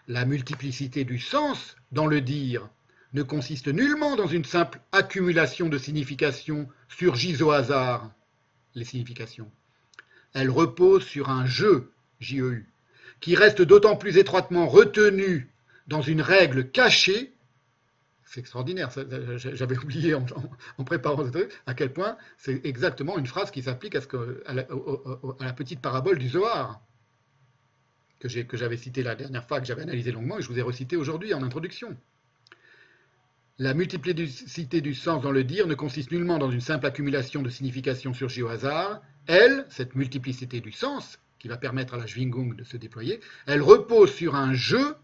La 0.09 0.27
multiplicité 0.27 1.05
du 1.05 1.19
sens 1.19 1.77
dans 1.91 2.07
le 2.07 2.21
dire 2.21 2.69
ne 3.13 3.23
consiste 3.23 3.69
nullement 3.69 4.17
dans 4.17 4.27
une 4.27 4.45
simple 4.45 4.81
accumulation 4.93 5.69
de 5.69 5.79
significations 5.79 6.69
surgies 6.89 7.43
au 7.43 7.51
hasard, 7.51 8.11
les 8.75 8.85
significations. 8.85 9.51
Elle 10.33 10.51
repose 10.51 11.05
sur 11.05 11.29
un 11.29 11.45
jeu, 11.45 11.93
JEU, 12.21 12.65
qui 13.21 13.35
reste 13.35 13.63
d'autant 13.63 13.97
plus 13.97 14.17
étroitement 14.17 14.67
retenu 14.67 15.51
dans 15.87 16.03
une 16.03 16.23
règle 16.23 16.71
cachée, 16.71 17.33
c'est 18.25 18.41
extraordinaire, 18.41 18.89
j'avais 19.37 19.77
oublié 19.77 20.15
en, 20.15 20.85
préparant 20.85 21.23
ce 21.27 21.31
truc, 21.31 21.53
à 21.67 21.75
quel 21.75 21.93
point 21.93 22.17
c'est 22.39 22.65
exactement 22.65 23.19
une 23.19 23.27
phrase 23.27 23.51
qui 23.51 23.63
s'applique 23.63 23.95
à, 23.95 24.01
à, 24.47 24.55
la 24.55 25.53
petite 25.53 25.81
parabole 25.81 26.19
du 26.19 26.29
Zohar, 26.31 26.81
que 28.21 28.57
j'avais 28.57 28.79
citée 28.79 29.03
la 29.03 29.17
dernière 29.17 29.47
fois, 29.47 29.61
que 29.61 29.67
j'avais 29.67 29.83
analysé 29.83 30.13
longuement, 30.13 30.39
et 30.39 30.43
je 30.43 30.49
vous 30.49 30.59
ai 30.59 30.63
recité 30.63 30.97
aujourd'hui 30.97 31.35
en 31.35 31.43
introduction. 31.43 31.95
La 33.59 33.75
multiplicité 33.75 34.81
du 34.81 34.95
sens 34.95 35.23
dans 35.23 35.31
le 35.31 35.45
dire 35.45 35.67
ne 35.67 35.75
consiste 35.75 36.11
nullement 36.11 36.39
dans 36.39 36.51
une 36.51 36.63
simple 36.63 36.87
accumulation 36.87 37.43
de 37.43 37.51
significations 37.51 38.15
surgies 38.15 38.43
au 38.43 38.49
hasard. 38.49 39.03
Elle, 39.27 39.67
cette 39.69 39.95
multiplicité 39.95 40.61
du 40.61 40.73
sens, 40.73 41.19
qui 41.39 41.49
va 41.49 41.59
permettre 41.59 41.95
à 41.95 41.99
la 41.99 42.07
Schwingung 42.07 42.57
de 42.57 42.65
se 42.65 42.77
déployer, 42.77 43.21
elle 43.47 43.63
repose 43.63 44.13
sur 44.13 44.37
un 44.37 44.55
jeu 44.55 44.97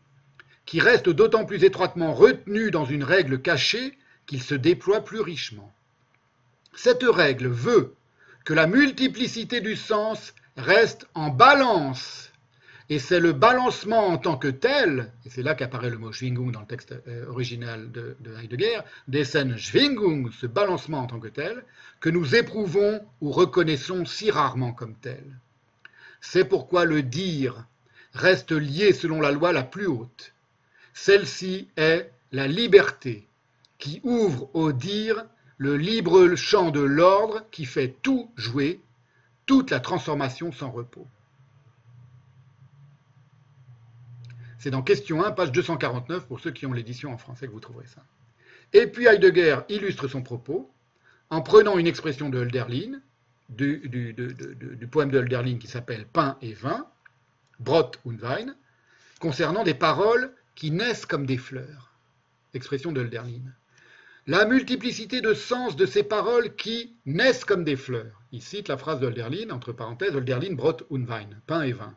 qui 0.64 0.80
reste 0.80 1.08
d'autant 1.08 1.44
plus 1.44 1.64
étroitement 1.64 2.14
retenu 2.14 2.70
dans 2.70 2.84
une 2.84 3.04
règle 3.04 3.42
cachée 3.42 3.98
qu'il 4.26 4.42
se 4.42 4.54
déploie 4.54 5.04
plus 5.04 5.20
richement. 5.20 5.72
Cette 6.74 7.02
règle 7.02 7.48
veut 7.48 7.94
que 8.44 8.54
la 8.54 8.66
multiplicité 8.66 9.60
du 9.60 9.76
sens 9.76 10.34
reste 10.56 11.06
en 11.14 11.28
balance 11.28 12.27
et 12.90 12.98
c'est 12.98 13.20
le 13.20 13.32
balancement 13.32 14.08
en 14.08 14.16
tant 14.16 14.38
que 14.38 14.48
tel, 14.48 15.12
et 15.26 15.30
c'est 15.30 15.42
là 15.42 15.54
qu'apparaît 15.54 15.90
le 15.90 15.98
mot 15.98 16.10
Schwingung 16.10 16.52
dans 16.52 16.60
le 16.60 16.66
texte 16.66 16.94
euh, 17.06 17.26
original 17.26 17.92
de, 17.92 18.16
Heidegger, 18.42 18.80
des 19.08 19.24
scènes 19.24 19.58
Schwingung, 19.58 20.30
ce 20.32 20.46
balancement 20.46 21.00
en 21.00 21.06
tant 21.06 21.20
que 21.20 21.28
tel, 21.28 21.64
que 22.00 22.08
nous 22.08 22.34
éprouvons 22.34 23.00
ou 23.20 23.30
reconnaissons 23.30 24.06
si 24.06 24.30
rarement 24.30 24.72
comme 24.72 24.94
tel. 24.94 25.38
C'est 26.20 26.46
pourquoi 26.46 26.86
le 26.86 27.02
dire 27.02 27.66
reste 28.14 28.52
lié 28.52 28.92
selon 28.94 29.20
la 29.20 29.32
loi 29.32 29.52
la 29.52 29.64
plus 29.64 29.86
haute. 29.86 30.32
Celle-ci 30.94 31.68
est 31.76 32.10
la 32.32 32.48
liberté, 32.48 33.28
qui 33.78 34.00
ouvre 34.02 34.48
au 34.54 34.72
dire 34.72 35.26
le 35.58 35.76
libre 35.76 36.34
champ 36.36 36.70
de 36.70 36.80
l'ordre 36.80 37.44
qui 37.50 37.66
fait 37.66 37.94
tout 38.02 38.30
jouer, 38.36 38.80
toute 39.44 39.70
la 39.70 39.80
transformation 39.80 40.52
sans 40.52 40.70
repos. 40.70 41.06
C'est 44.58 44.70
dans 44.70 44.82
question 44.82 45.24
1, 45.24 45.30
page 45.32 45.52
249, 45.52 46.26
pour 46.26 46.40
ceux 46.40 46.50
qui 46.50 46.66
ont 46.66 46.72
l'édition 46.72 47.12
en 47.12 47.16
français 47.16 47.46
que 47.46 47.52
vous 47.52 47.60
trouverez 47.60 47.86
ça. 47.86 48.02
Et 48.72 48.86
puis 48.86 49.06
Heidegger 49.06 49.60
illustre 49.68 50.08
son 50.08 50.22
propos 50.22 50.70
en 51.30 51.42
prenant 51.42 51.78
une 51.78 51.86
expression 51.86 52.28
de 52.28 52.38
Hölderlin, 52.38 53.00
du, 53.48 54.88
poème 54.90 55.10
de 55.10 55.18
Hölderlin 55.18 55.58
qui 55.58 55.68
s'appelle 55.68 56.06
Pain 56.06 56.36
et 56.42 56.52
vin, 56.52 56.86
Brot 57.60 57.92
und 58.04 58.18
Wein, 58.20 58.54
concernant 59.20 59.62
des 59.62 59.74
paroles 59.74 60.34
qui 60.54 60.70
naissent 60.70 61.06
comme 61.06 61.24
des 61.24 61.38
fleurs. 61.38 61.92
Expression 62.52 62.92
de 62.92 63.00
Hölderlin. 63.00 63.42
La 64.26 64.44
multiplicité 64.44 65.20
de 65.20 65.34
sens 65.34 65.76
de 65.76 65.86
ces 65.86 66.02
paroles 66.02 66.54
qui 66.56 66.96
naissent 67.06 67.44
comme 67.44 67.64
des 67.64 67.76
fleurs. 67.76 68.22
Il 68.32 68.42
cite 68.42 68.68
la 68.68 68.76
phrase 68.76 69.00
de 69.00 69.06
Hölderlin, 69.06 69.50
entre 69.50 69.72
parenthèses, 69.72 70.14
Hölderlin, 70.14 70.54
Brot 70.54 70.84
und 70.90 71.06
Wein, 71.06 71.40
pain 71.46 71.62
et 71.62 71.72
vin. 71.72 71.94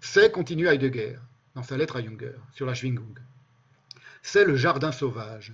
C'est, 0.00 0.30
continue 0.30 0.68
Heidegger, 0.68 1.18
dans 1.54 1.62
sa 1.62 1.76
lettre 1.76 1.96
à 1.96 2.02
Junger 2.02 2.34
sur 2.52 2.66
la 2.66 2.74
Schwingung. 2.74 3.18
C'est 4.22 4.44
le 4.44 4.56
jardin 4.56 4.92
sauvage, 4.92 5.52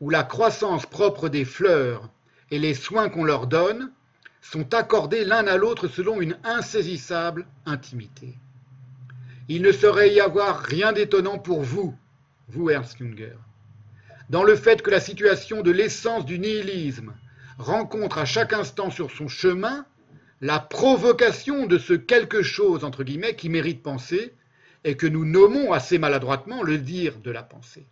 où 0.00 0.10
la 0.10 0.22
croissance 0.22 0.86
propre 0.86 1.28
des 1.28 1.44
fleurs 1.44 2.08
et 2.50 2.58
les 2.58 2.74
soins 2.74 3.08
qu'on 3.08 3.24
leur 3.24 3.46
donne 3.46 3.92
sont 4.40 4.74
accordés 4.74 5.24
l'un 5.24 5.46
à 5.46 5.56
l'autre 5.56 5.88
selon 5.88 6.20
une 6.20 6.36
insaisissable 6.44 7.46
intimité. 7.64 8.36
Il 9.48 9.62
ne 9.62 9.72
saurait 9.72 10.12
y 10.12 10.20
avoir 10.20 10.60
rien 10.60 10.92
d'étonnant 10.92 11.38
pour 11.38 11.62
vous, 11.62 11.96
vous 12.48 12.70
Ernst 12.70 12.98
Junger, 12.98 13.36
dans 14.30 14.44
le 14.44 14.56
fait 14.56 14.82
que 14.82 14.90
la 14.90 15.00
situation 15.00 15.62
de 15.62 15.70
l'essence 15.70 16.24
du 16.24 16.38
nihilisme 16.38 17.12
rencontre 17.58 18.18
à 18.18 18.24
chaque 18.24 18.52
instant 18.52 18.90
sur 18.90 19.10
son 19.10 19.28
chemin 19.28 19.86
la 20.40 20.58
provocation 20.58 21.66
de 21.66 21.78
ce 21.78 21.94
quelque 21.94 22.42
chose, 22.42 22.84
entre 22.84 23.04
guillemets, 23.04 23.36
qui 23.36 23.48
mérite 23.48 23.82
penser 23.82 24.34
et 24.86 24.96
que 24.96 25.08
nous 25.08 25.24
nommons 25.24 25.72
assez 25.72 25.98
maladroitement 25.98 26.62
le 26.62 26.78
dire 26.78 27.18
de 27.18 27.32
la 27.32 27.42
pensée. 27.42 27.84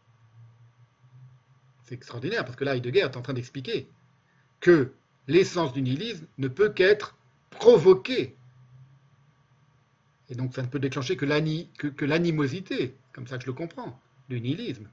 C'est 1.82 1.96
extraordinaire, 1.96 2.44
parce 2.44 2.56
que 2.56 2.64
là, 2.64 2.76
Heidegger 2.76 3.00
est 3.00 3.16
en 3.16 3.20
train 3.20 3.32
d'expliquer 3.32 3.88
que 4.60 4.92
l'essence 5.26 5.72
du 5.72 5.82
nihilisme 5.82 6.26
ne 6.38 6.46
peut 6.46 6.68
qu'être 6.70 7.18
provoquée. 7.50 8.36
Et 10.30 10.36
donc 10.36 10.54
ça 10.54 10.62
ne 10.62 10.68
peut 10.68 10.78
déclencher 10.78 11.16
que 11.16 12.04
l'animosité, 12.04 12.94
comme 13.12 13.26
ça 13.26 13.38
que 13.38 13.42
je 13.42 13.48
le 13.48 13.54
comprends, 13.54 14.00
du 14.28 14.40
nihilisme. 14.40 14.88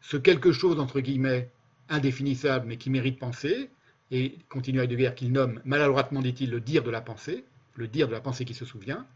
Ce 0.00 0.16
quelque 0.16 0.50
chose, 0.50 0.80
entre 0.80 1.00
guillemets, 1.00 1.50
indéfinissable, 1.90 2.66
mais 2.66 2.78
qui 2.78 2.88
mérite 2.88 3.18
penser, 3.18 3.68
et 4.10 4.38
continue 4.48 4.80
Heidegger 4.80 5.12
qu'il 5.14 5.30
nomme 5.30 5.60
maladroitement, 5.66 6.22
dit-il, 6.22 6.50
le 6.50 6.60
dire 6.60 6.82
de 6.82 6.90
la 6.90 7.02
pensée, 7.02 7.44
le 7.76 7.86
dire 7.86 8.08
de 8.08 8.12
la 8.12 8.22
pensée 8.22 8.46
qui 8.46 8.54
se 8.54 8.64
souvient. 8.64 9.06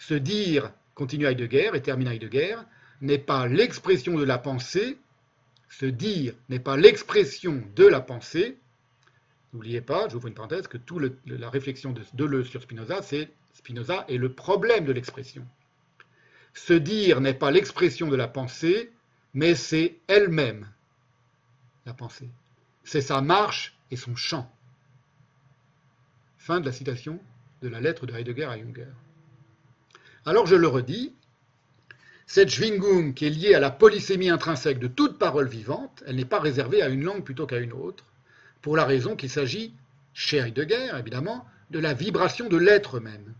Ce 0.00 0.14
dire, 0.14 0.72
continue 0.98 1.26
Heidegger 1.26 1.70
et 1.74 1.80
termine 1.80 2.08
Heidegger, 2.08 2.56
n'est 3.00 3.18
pas 3.18 3.46
l'expression 3.46 4.18
de 4.18 4.24
la 4.24 4.36
pensée, 4.36 4.98
ce 5.68 5.86
dire 5.86 6.34
n'est 6.48 6.58
pas 6.58 6.76
l'expression 6.76 7.62
de 7.76 7.86
la 7.86 8.00
pensée. 8.00 8.58
N'oubliez 9.52 9.80
pas, 9.80 10.08
j'ouvre 10.08 10.26
une 10.26 10.34
parenthèse, 10.34 10.66
que 10.66 10.76
toute 10.76 11.16
la 11.24 11.50
réflexion 11.50 11.92
de 11.92 12.02
Deleuze 12.14 12.48
sur 12.48 12.62
Spinoza, 12.62 13.00
c'est 13.02 13.30
Spinoza 13.52 14.06
est 14.08 14.16
le 14.16 14.32
problème 14.32 14.86
de 14.86 14.92
l'expression. 14.92 15.46
Ce 16.52 16.72
dire 16.72 17.20
n'est 17.20 17.32
pas 17.32 17.52
l'expression 17.52 18.08
de 18.08 18.16
la 18.16 18.26
pensée, 18.26 18.90
mais 19.34 19.54
c'est 19.54 19.98
elle-même 20.08 20.68
la 21.86 21.94
pensée. 21.94 22.28
C'est 22.82 23.02
sa 23.02 23.20
marche 23.20 23.78
et 23.92 23.96
son 23.96 24.16
chant. 24.16 24.52
Fin 26.38 26.58
de 26.58 26.66
la 26.66 26.72
citation 26.72 27.20
de 27.62 27.68
la 27.68 27.80
lettre 27.80 28.04
de 28.06 28.14
Heidegger 28.14 28.44
à 28.46 28.58
Junger. 28.58 28.88
Alors 30.28 30.46
je 30.46 30.56
le 30.56 30.68
redis, 30.68 31.14
cette 32.26 32.50
Schwingung 32.50 33.14
qui 33.14 33.24
est 33.24 33.30
liée 33.30 33.54
à 33.54 33.60
la 33.60 33.70
polysémie 33.70 34.28
intrinsèque 34.28 34.78
de 34.78 34.86
toute 34.86 35.18
parole 35.18 35.48
vivante, 35.48 36.04
elle 36.06 36.16
n'est 36.16 36.26
pas 36.26 36.38
réservée 36.38 36.82
à 36.82 36.88
une 36.88 37.02
langue 37.02 37.24
plutôt 37.24 37.46
qu'à 37.46 37.56
une 37.56 37.72
autre, 37.72 38.04
pour 38.60 38.76
la 38.76 38.84
raison 38.84 39.16
qu'il 39.16 39.30
s'agit, 39.30 39.72
chez 40.12 40.36
Heidegger 40.36 40.90
évidemment, 40.98 41.46
de 41.70 41.78
la 41.78 41.94
vibration 41.94 42.50
de 42.50 42.58
l'être 42.58 43.00
même. 43.00 43.32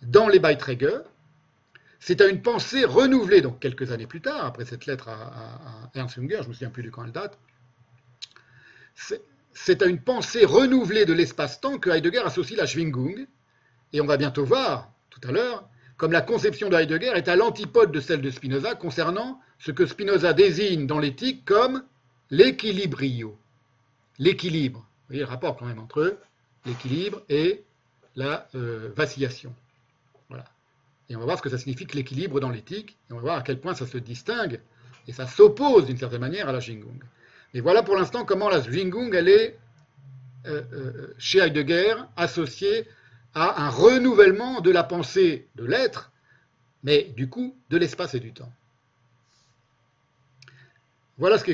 Dans 0.00 0.28
les 0.28 0.38
Beiträge, 0.38 1.02
c'est 2.00 2.22
à 2.22 2.26
une 2.26 2.40
pensée 2.40 2.86
renouvelée, 2.86 3.42
donc 3.42 3.60
quelques 3.60 3.92
années 3.92 4.06
plus 4.06 4.22
tard, 4.22 4.46
après 4.46 4.64
cette 4.64 4.86
lettre 4.86 5.10
à, 5.10 5.90
Ernst 5.94 6.14
Junger, 6.14 6.38
je 6.38 6.44
ne 6.44 6.48
me 6.48 6.52
souviens 6.54 6.70
plus 6.70 6.84
de 6.84 6.88
quand 6.88 7.04
elle 7.04 7.12
date, 7.12 7.38
c'est 9.52 9.82
à 9.82 9.84
une 9.84 10.00
pensée 10.00 10.46
renouvelée 10.46 11.04
de 11.04 11.12
l'espace-temps 11.12 11.76
que 11.78 11.90
Heidegger 11.90 12.22
associe 12.24 12.58
la 12.58 12.64
Schwingung, 12.64 13.26
et 13.92 14.00
on 14.00 14.06
va 14.06 14.16
bientôt 14.16 14.46
voir, 14.46 14.95
tout 15.20 15.28
à 15.28 15.32
l'heure, 15.32 15.68
comme 15.96 16.12
la 16.12 16.20
conception 16.20 16.68
de 16.68 16.76
Heidegger 16.76 17.12
est 17.14 17.28
à 17.28 17.36
l'antipode 17.36 17.90
de 17.90 18.00
celle 18.00 18.20
de 18.20 18.30
Spinoza 18.30 18.74
concernant 18.74 19.40
ce 19.58 19.70
que 19.70 19.86
Spinoza 19.86 20.32
désigne 20.32 20.86
dans 20.86 20.98
l'éthique 20.98 21.44
comme 21.44 21.82
l'équilibrio. 22.30 23.36
L'équilibre. 24.18 24.80
Vous 24.80 25.14
voyez 25.14 25.22
le 25.22 25.28
rapport 25.28 25.56
quand 25.56 25.66
même 25.66 25.78
entre 25.78 26.18
l'équilibre 26.66 27.22
et 27.28 27.62
la 28.16 28.48
euh, 28.54 28.90
vacillation. 28.94 29.54
Voilà. 30.28 30.44
Et 31.08 31.16
on 31.16 31.20
va 31.20 31.26
voir 31.26 31.38
ce 31.38 31.42
que 31.42 31.48
ça 31.48 31.58
signifie 31.58 31.86
que 31.86 31.96
l'équilibre 31.96 32.40
dans 32.40 32.50
l'éthique, 32.50 32.96
et 33.08 33.12
on 33.12 33.16
va 33.16 33.22
voir 33.22 33.36
à 33.38 33.42
quel 33.42 33.60
point 33.60 33.74
ça 33.74 33.86
se 33.86 33.98
distingue, 33.98 34.60
et 35.06 35.12
ça 35.12 35.26
s'oppose 35.26 35.86
d'une 35.86 35.98
certaine 35.98 36.20
manière 36.20 36.48
à 36.48 36.52
la 36.52 36.60
Schwingung. 36.60 37.00
Et 37.54 37.60
voilà 37.60 37.82
pour 37.82 37.96
l'instant 37.96 38.24
comment 38.24 38.48
la 38.48 38.62
Schwingung, 38.62 39.14
elle 39.14 39.28
est, 39.28 39.58
euh, 40.46 40.62
euh, 40.72 41.14
chez 41.18 41.38
Heidegger, 41.38 41.94
associée 42.16 42.88
à 43.36 43.62
un 43.66 43.68
renouvellement 43.68 44.62
de 44.62 44.70
la 44.70 44.82
pensée 44.82 45.46
de 45.56 45.64
l'être, 45.64 46.10
mais 46.82 47.04
du 47.16 47.28
coup 47.28 47.54
de 47.68 47.76
l'espace 47.76 48.14
et 48.14 48.20
du 48.20 48.32
temps. 48.32 48.50
Voilà 51.18 51.38
ce 51.38 51.44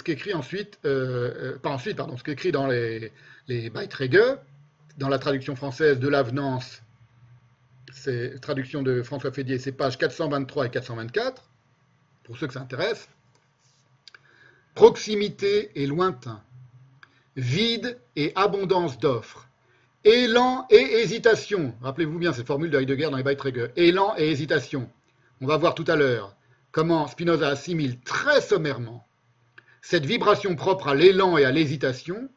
qu'écrit 0.00 0.32
ensuite, 0.32 0.78
euh, 0.86 1.58
pas 1.58 1.68
ensuite, 1.68 1.98
pardon, 1.98 2.16
ce 2.16 2.24
qu'écrit 2.24 2.50
dans 2.50 2.66
les, 2.66 3.12
les 3.46 3.68
Beiträge, 3.68 4.38
dans 4.96 5.10
la 5.10 5.18
traduction 5.18 5.54
française 5.54 5.98
de 5.98 6.08
l'avenance, 6.08 6.82
c'est 7.92 8.40
traduction 8.40 8.82
de 8.82 9.02
François 9.02 9.30
Fédier, 9.30 9.58
c'est 9.58 9.72
pages 9.72 9.98
423 9.98 10.66
et 10.66 10.70
424, 10.70 11.44
pour 12.24 12.38
ceux 12.38 12.46
que 12.46 12.54
ça 12.54 12.60
intéresse. 12.60 13.06
Proximité 14.74 15.72
et 15.74 15.86
lointain, 15.86 16.42
vide 17.36 17.98
et 18.16 18.32
abondance 18.34 18.98
d'offres, 18.98 19.47
élan 20.08 20.66
et 20.70 21.00
hésitation. 21.00 21.74
Rappelez-vous 21.82 22.18
bien 22.18 22.32
cette 22.32 22.46
formule 22.46 22.70
de 22.70 22.78
Heidegger 22.78 23.10
dans 23.10 23.16
les 23.16 23.22
Beiträge. 23.22 23.70
Élan 23.76 24.14
et 24.16 24.30
hésitation. 24.30 24.88
On 25.40 25.46
va 25.46 25.58
voir 25.58 25.74
tout 25.74 25.84
à 25.86 25.96
l'heure 25.96 26.34
comment 26.72 27.06
Spinoza 27.06 27.48
assimile 27.48 28.00
très 28.00 28.40
sommairement 28.40 29.06
cette 29.80 30.06
vibration 30.06 30.56
propre 30.56 30.88
à 30.88 30.94
l'élan 30.94 31.38
et 31.38 31.44
à 31.44 31.50
l'hésitation 31.50 32.28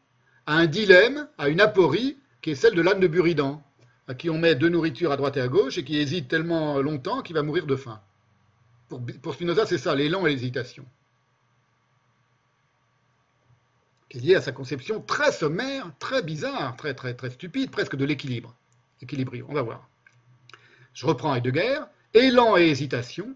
à 0.45 0.55
un 0.55 0.67
dilemme, 0.67 1.27
à 1.37 1.49
une 1.49 1.61
aporie 1.61 2.17
qui 2.41 2.51
est 2.51 2.55
celle 2.55 2.75
de 2.75 2.81
l'âne 2.81 2.99
de 2.99 3.07
Buridan, 3.07 3.63
à 4.07 4.15
qui 4.15 4.29
on 4.29 4.37
met 4.37 4.55
deux 4.55 4.69
nourritures 4.69 5.11
à 5.11 5.17
droite 5.17 5.37
et 5.37 5.41
à 5.41 5.47
gauche 5.47 5.77
et 5.77 5.83
qui 5.83 5.97
hésite 5.97 6.27
tellement 6.27 6.81
longtemps 6.81 7.21
qu'il 7.21 7.35
va 7.35 7.43
mourir 7.43 7.65
de 7.67 7.75
faim. 7.75 8.01
Pour, 8.89 9.01
pour 9.21 9.33
Spinoza, 9.33 9.65
c'est 9.65 9.77
ça, 9.77 9.95
l'élan 9.95 10.25
et 10.25 10.31
l'hésitation. 10.31 10.85
Qui 14.11 14.17
est 14.17 14.21
lié 14.21 14.35
à 14.35 14.41
sa 14.41 14.51
conception 14.51 14.99
très 14.99 15.31
sommaire, 15.31 15.89
très 15.97 16.21
bizarre, 16.21 16.75
très, 16.75 16.93
très, 16.93 17.13
très 17.13 17.29
stupide, 17.29 17.71
presque 17.71 17.95
de 17.95 18.03
l'équilibre. 18.03 18.53
Équilibrium, 19.01 19.47
on 19.49 19.53
va 19.53 19.61
voir. 19.61 19.87
Je 20.93 21.05
reprends 21.05 21.33
Heidegger. 21.33 21.79
Élan 22.13 22.57
et 22.57 22.67
hésitation, 22.67 23.33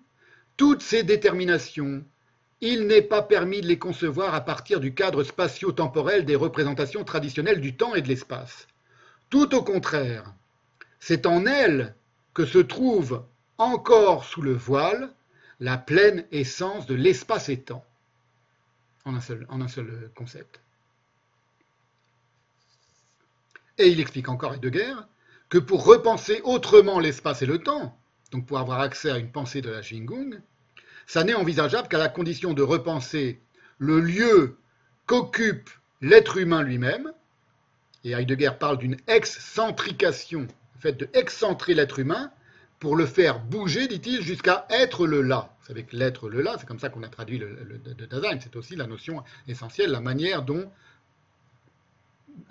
toutes 0.57 0.81
ces 0.81 1.03
déterminations, 1.03 2.03
il 2.59 2.87
n'est 2.87 3.01
pas 3.01 3.21
permis 3.21 3.61
de 3.61 3.67
les 3.67 3.79
concevoir 3.79 4.33
à 4.33 4.41
partir 4.41 4.81
du 4.81 4.93
cadre 4.93 5.23
spatio-temporel 5.23 6.25
des 6.25 6.35
représentations 6.35 7.05
traditionnelles 7.05 7.61
du 7.61 7.77
temps 7.77 7.95
et 7.95 8.01
de 8.01 8.09
l'espace. 8.09 8.67
Tout 9.29 9.55
au 9.55 9.63
contraire, 9.63 10.33
c'est 10.99 11.25
en 11.25 11.45
elles 11.45 11.95
que 12.33 12.45
se 12.45 12.59
trouve 12.59 13.23
encore 13.57 14.25
sous 14.25 14.41
le 14.41 14.53
voile 14.53 15.09
la 15.61 15.77
pleine 15.77 16.25
essence 16.33 16.85
de 16.85 16.95
l'espace 16.95 17.47
et 17.47 17.61
temps, 17.61 17.85
en 19.05 19.15
un 19.15 19.21
seul 19.69 20.11
concept. 20.15 20.64
Et 23.77 23.89
il 23.89 23.99
explique 23.99 24.29
encore 24.29 24.53
Heidegger 24.53 24.93
que 25.49 25.57
pour 25.57 25.85
repenser 25.85 26.41
autrement 26.43 26.99
l'espace 26.99 27.41
et 27.41 27.45
le 27.45 27.59
temps, 27.59 27.97
donc 28.31 28.45
pour 28.45 28.59
avoir 28.59 28.79
accès 28.79 29.11
à 29.11 29.17
une 29.17 29.31
pensée 29.31 29.61
de 29.61 29.69
la 29.69 29.81
Xingung, 29.81 30.41
ça 31.07 31.23
n'est 31.23 31.35
envisageable 31.35 31.87
qu'à 31.87 31.97
la 31.97 32.09
condition 32.09 32.53
de 32.53 32.63
repenser 32.63 33.41
le 33.77 33.99
lieu 33.99 34.57
qu'occupe 35.05 35.69
l'être 36.01 36.37
humain 36.37 36.63
lui-même, 36.63 37.11
et 38.03 38.11
Heidegger 38.11 38.51
parle 38.59 38.77
d'une 38.77 38.97
excentrication, 39.07 40.41
le 40.41 40.79
fait 40.79 40.93
de 40.93 41.09
excentrer 41.13 41.73
l'être 41.73 41.99
humain 41.99 42.31
pour 42.79 42.95
le 42.95 43.05
faire 43.05 43.39
bouger, 43.39 43.87
dit-il, 43.87 44.21
jusqu'à 44.21 44.67
être 44.69 45.07
le 45.07 45.21
là. 45.21 45.55
Vous 45.59 45.67
savez 45.67 45.83
que 45.83 45.95
l'être 45.95 46.29
le 46.29 46.41
là, 46.41 46.55
c'est 46.59 46.67
comme 46.67 46.79
ça 46.79 46.89
qu'on 46.89 47.03
a 47.03 47.07
traduit 47.07 47.39
le, 47.39 47.79
de 47.83 48.05
Dasein, 48.05 48.39
c'est 48.39 48.55
aussi 48.55 48.75
la 48.75 48.85
notion 48.85 49.23
essentielle, 49.47 49.91
la 49.91 50.01
manière 50.01 50.43
dont 50.43 50.71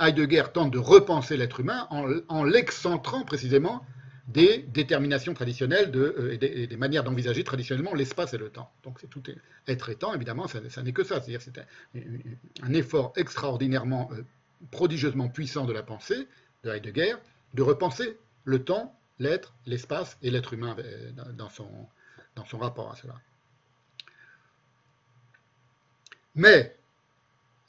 Heidegger 0.01 0.44
tente 0.52 0.70
de 0.70 0.78
repenser 0.78 1.36
l'être 1.36 1.61
humain 1.61 1.86
en, 1.90 2.44
l'excentrant 2.44 3.24
précisément 3.24 3.85
des 4.28 4.59
déterminations 4.73 5.35
traditionnelles 5.35 5.93
euh, 5.94 6.32
et, 6.40 6.66
des, 6.66 6.77
manières 6.77 7.05
d'envisager 7.05 7.44
traditionnellement 7.44 7.94
l'espace 7.94 8.32
et 8.32 8.39
le 8.39 8.48
temps. 8.48 8.73
Donc 8.82 8.98
c'est 9.01 9.09
tout 9.09 9.23
être 9.69 9.90
et 9.90 9.97
temps, 9.97 10.15
évidemment, 10.15 10.48
ça, 10.48 10.61
n'est 10.82 10.93
que 10.93 11.05
ça. 11.05 11.20
C'est-à-dire 11.20 11.43
c'est 11.43 11.59
un, 12.62 12.73
effort 12.73 13.12
extraordinairement, 13.16 14.11
euh, 14.12 14.24
prodigieusement 14.70 15.28
puissant 15.28 15.66
de 15.66 15.73
la 15.73 15.82
pensée 15.82 16.27
de 16.65 16.70
Heidegger 16.70 17.16
de 17.55 17.62
repenser 17.62 18.19
le 18.44 18.65
temps, 18.65 18.98
l'être, 19.19 19.55
l'espace 19.66 20.19
et 20.23 20.31
l'être 20.31 20.52
humain 20.52 20.77
euh, 20.78 21.11
dans 21.32 21.48
son, 21.48 21.69
dans 22.35 22.44
son 22.44 22.59
rapport 22.59 22.90
à 22.90 22.97
cela. 22.97 23.15
Mais 26.35 26.77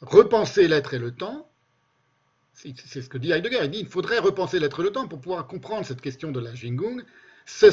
repenser 0.02 0.68
l'être 0.68 0.94
et 0.94 1.00
le 1.00 1.14
temps, 1.14 1.48
c'est 2.56 3.02
ce 3.02 3.10
que 3.10 3.18
dit 3.18 3.32
Heidegger, 3.32 3.60
il 3.64 3.70
dit 3.70 3.80
qu'il 3.80 3.90
faudrait 3.90 4.20
repenser 4.20 4.60
l'être 4.60 4.82
le 4.82 4.90
temps 4.92 5.08
pour 5.08 5.20
pouvoir 5.20 5.46
comprendre 5.46 5.86
cette 5.86 6.02
question 6.02 6.32
de 6.32 6.40
la 6.40 6.56
Jingung. 6.56 7.04
Ce 7.46 7.68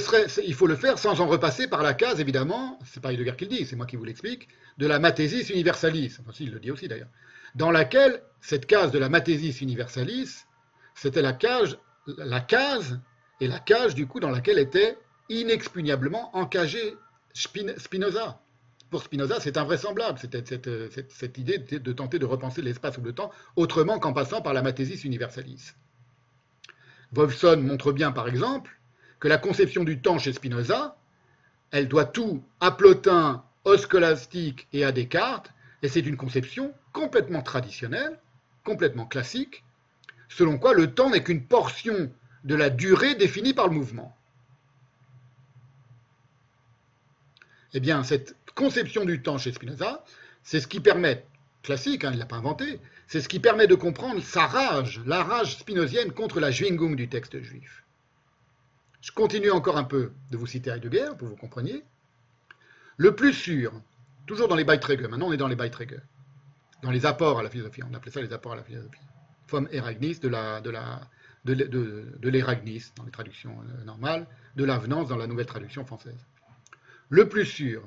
il 0.44 0.54
faut 0.54 0.66
le 0.66 0.76
faire 0.76 0.98
sans 0.98 1.20
en 1.20 1.26
repasser 1.26 1.66
par 1.66 1.82
la 1.82 1.94
case, 1.94 2.20
évidemment, 2.20 2.78
c'est 2.84 3.00
pas 3.02 3.12
Heidegger 3.12 3.34
qui 3.38 3.44
le 3.44 3.50
dit, 3.50 3.64
c'est 3.64 3.76
moi 3.76 3.86
qui 3.86 3.96
vous 3.96 4.04
l'explique, 4.04 4.48
de 4.78 4.86
la 4.86 4.98
mathésis 4.98 5.48
universalis, 5.50 6.16
enfin 6.20 6.32
il 6.40 6.50
le 6.50 6.60
dit 6.60 6.70
aussi 6.70 6.88
d'ailleurs, 6.88 7.08
dans 7.54 7.70
laquelle 7.70 8.22
cette 8.40 8.66
case 8.66 8.90
de 8.90 8.98
la 8.98 9.08
mathésis 9.08 9.60
universalis, 9.60 10.44
c'était 10.94 11.22
la 11.22 11.38
la 12.18 12.40
case 12.40 13.00
et 13.40 13.46
la 13.46 13.60
cage 13.60 13.94
du 13.94 14.06
coup 14.06 14.20
dans 14.20 14.30
laquelle 14.30 14.58
était 14.58 14.98
inexpugnablement 15.28 16.36
encagé 16.36 16.96
Spinoza 17.32 18.42
pour 18.92 19.02
Spinoza, 19.02 19.40
c'est 19.40 19.56
invraisemblable, 19.56 20.18
cette, 20.20 21.38
idée 21.38 21.58
de 21.58 21.92
tenter 21.92 22.18
de 22.18 22.26
repenser 22.26 22.60
l'espace 22.60 22.98
ou 22.98 23.00
le 23.00 23.14
temps 23.14 23.32
autrement 23.56 23.98
qu'en 23.98 24.12
passant 24.12 24.42
par 24.42 24.52
la 24.52 24.60
mathésis 24.60 25.04
universalis. 25.04 25.72
Wolfson 27.12 27.56
montre 27.56 27.90
bien, 27.92 28.12
par 28.12 28.28
exemple, 28.28 28.78
que 29.18 29.28
la 29.28 29.38
conception 29.38 29.82
du 29.82 30.02
temps 30.02 30.18
chez 30.18 30.34
Spinoza, 30.34 30.98
elle 31.70 31.88
doit 31.88 32.04
tout 32.04 32.44
à 32.60 32.70
Plotin, 32.70 33.42
au 33.64 33.78
scolastique 33.78 34.68
et 34.74 34.84
à 34.84 34.92
Descartes, 34.92 35.50
Et 35.82 35.88
c'est 35.88 36.00
une 36.00 36.18
conception 36.18 36.74
complètement 36.92 37.42
traditionnelle, 37.42 38.18
complètement 38.62 39.06
classique, 39.06 39.64
selon 40.28 40.58
quoi 40.58 40.74
le 40.74 40.92
temps 40.94 41.08
n'est 41.08 41.22
qu'une 41.22 41.46
portion 41.46 42.12
de 42.44 42.54
la 42.54 42.68
durée 42.68 43.14
définie 43.14 43.54
par 43.54 43.68
le 43.68 43.74
mouvement. 43.74 44.14
Eh 47.74 47.80
bien, 47.80 48.04
cette 48.04 48.36
conception 48.54 49.04
du 49.04 49.22
temps 49.22 49.38
chez 49.38 49.52
Spinoza, 49.52 50.04
c'est 50.42 50.60
ce 50.60 50.66
qui 50.66 50.80
permet, 50.80 51.24
classique, 51.62 52.04
hein, 52.04 52.10
il 52.10 52.14
ne 52.14 52.20
l'a 52.20 52.26
pas 52.26 52.36
inventé, 52.36 52.80
c'est 53.06 53.20
ce 53.20 53.28
qui 53.28 53.40
permet 53.40 53.66
de 53.66 53.74
comprendre 53.74 54.22
sa 54.22 54.46
rage, 54.46 55.00
la 55.06 55.22
rage 55.22 55.56
spinozienne 55.56 56.12
contre 56.12 56.40
la 56.40 56.50
Schwingung 56.50 56.96
du 56.96 57.08
texte 57.08 57.40
juif. 57.40 57.84
Je 59.00 59.12
continue 59.12 59.50
encore 59.50 59.76
un 59.76 59.84
peu 59.84 60.12
de 60.30 60.36
vous 60.36 60.46
citer 60.46 60.70
Heidegger 60.70 61.08
pour 61.18 61.18
que 61.18 61.24
vous 61.24 61.36
compreniez. 61.36 61.82
Le 62.96 63.14
plus 63.14 63.32
sûr, 63.32 63.72
toujours 64.26 64.48
dans 64.48 64.54
les 64.54 64.64
Beiträge, 64.64 65.00
maintenant 65.00 65.28
on 65.28 65.32
est 65.32 65.36
dans 65.36 65.48
les 65.48 65.56
Beiträge, 65.56 66.00
dans 66.82 66.90
les 66.90 67.06
apports 67.06 67.38
à 67.38 67.42
la 67.42 67.50
philosophie, 67.50 67.82
on 67.88 67.94
appelait 67.94 68.12
ça 68.12 68.20
les 68.20 68.32
apports 68.32 68.52
à 68.52 68.56
la 68.56 68.64
philosophie. 68.64 69.00
Vom 69.48 69.68
Eragnis, 69.70 70.18
de 70.20 70.28
la, 70.28 70.60
de 70.60 70.70
la, 70.70 71.00
de, 71.44 71.54
de 71.54 72.28
l'Eragnis 72.28 72.84
dans 72.96 73.04
les 73.04 73.10
traductions 73.10 73.58
euh, 73.60 73.84
normales, 73.84 74.26
de 74.56 74.64
l'avenance 74.64 75.08
dans 75.08 75.16
la 75.16 75.26
nouvelle 75.26 75.46
traduction 75.46 75.84
française. 75.84 76.26
Le 77.08 77.28
plus 77.28 77.44
sûr 77.44 77.82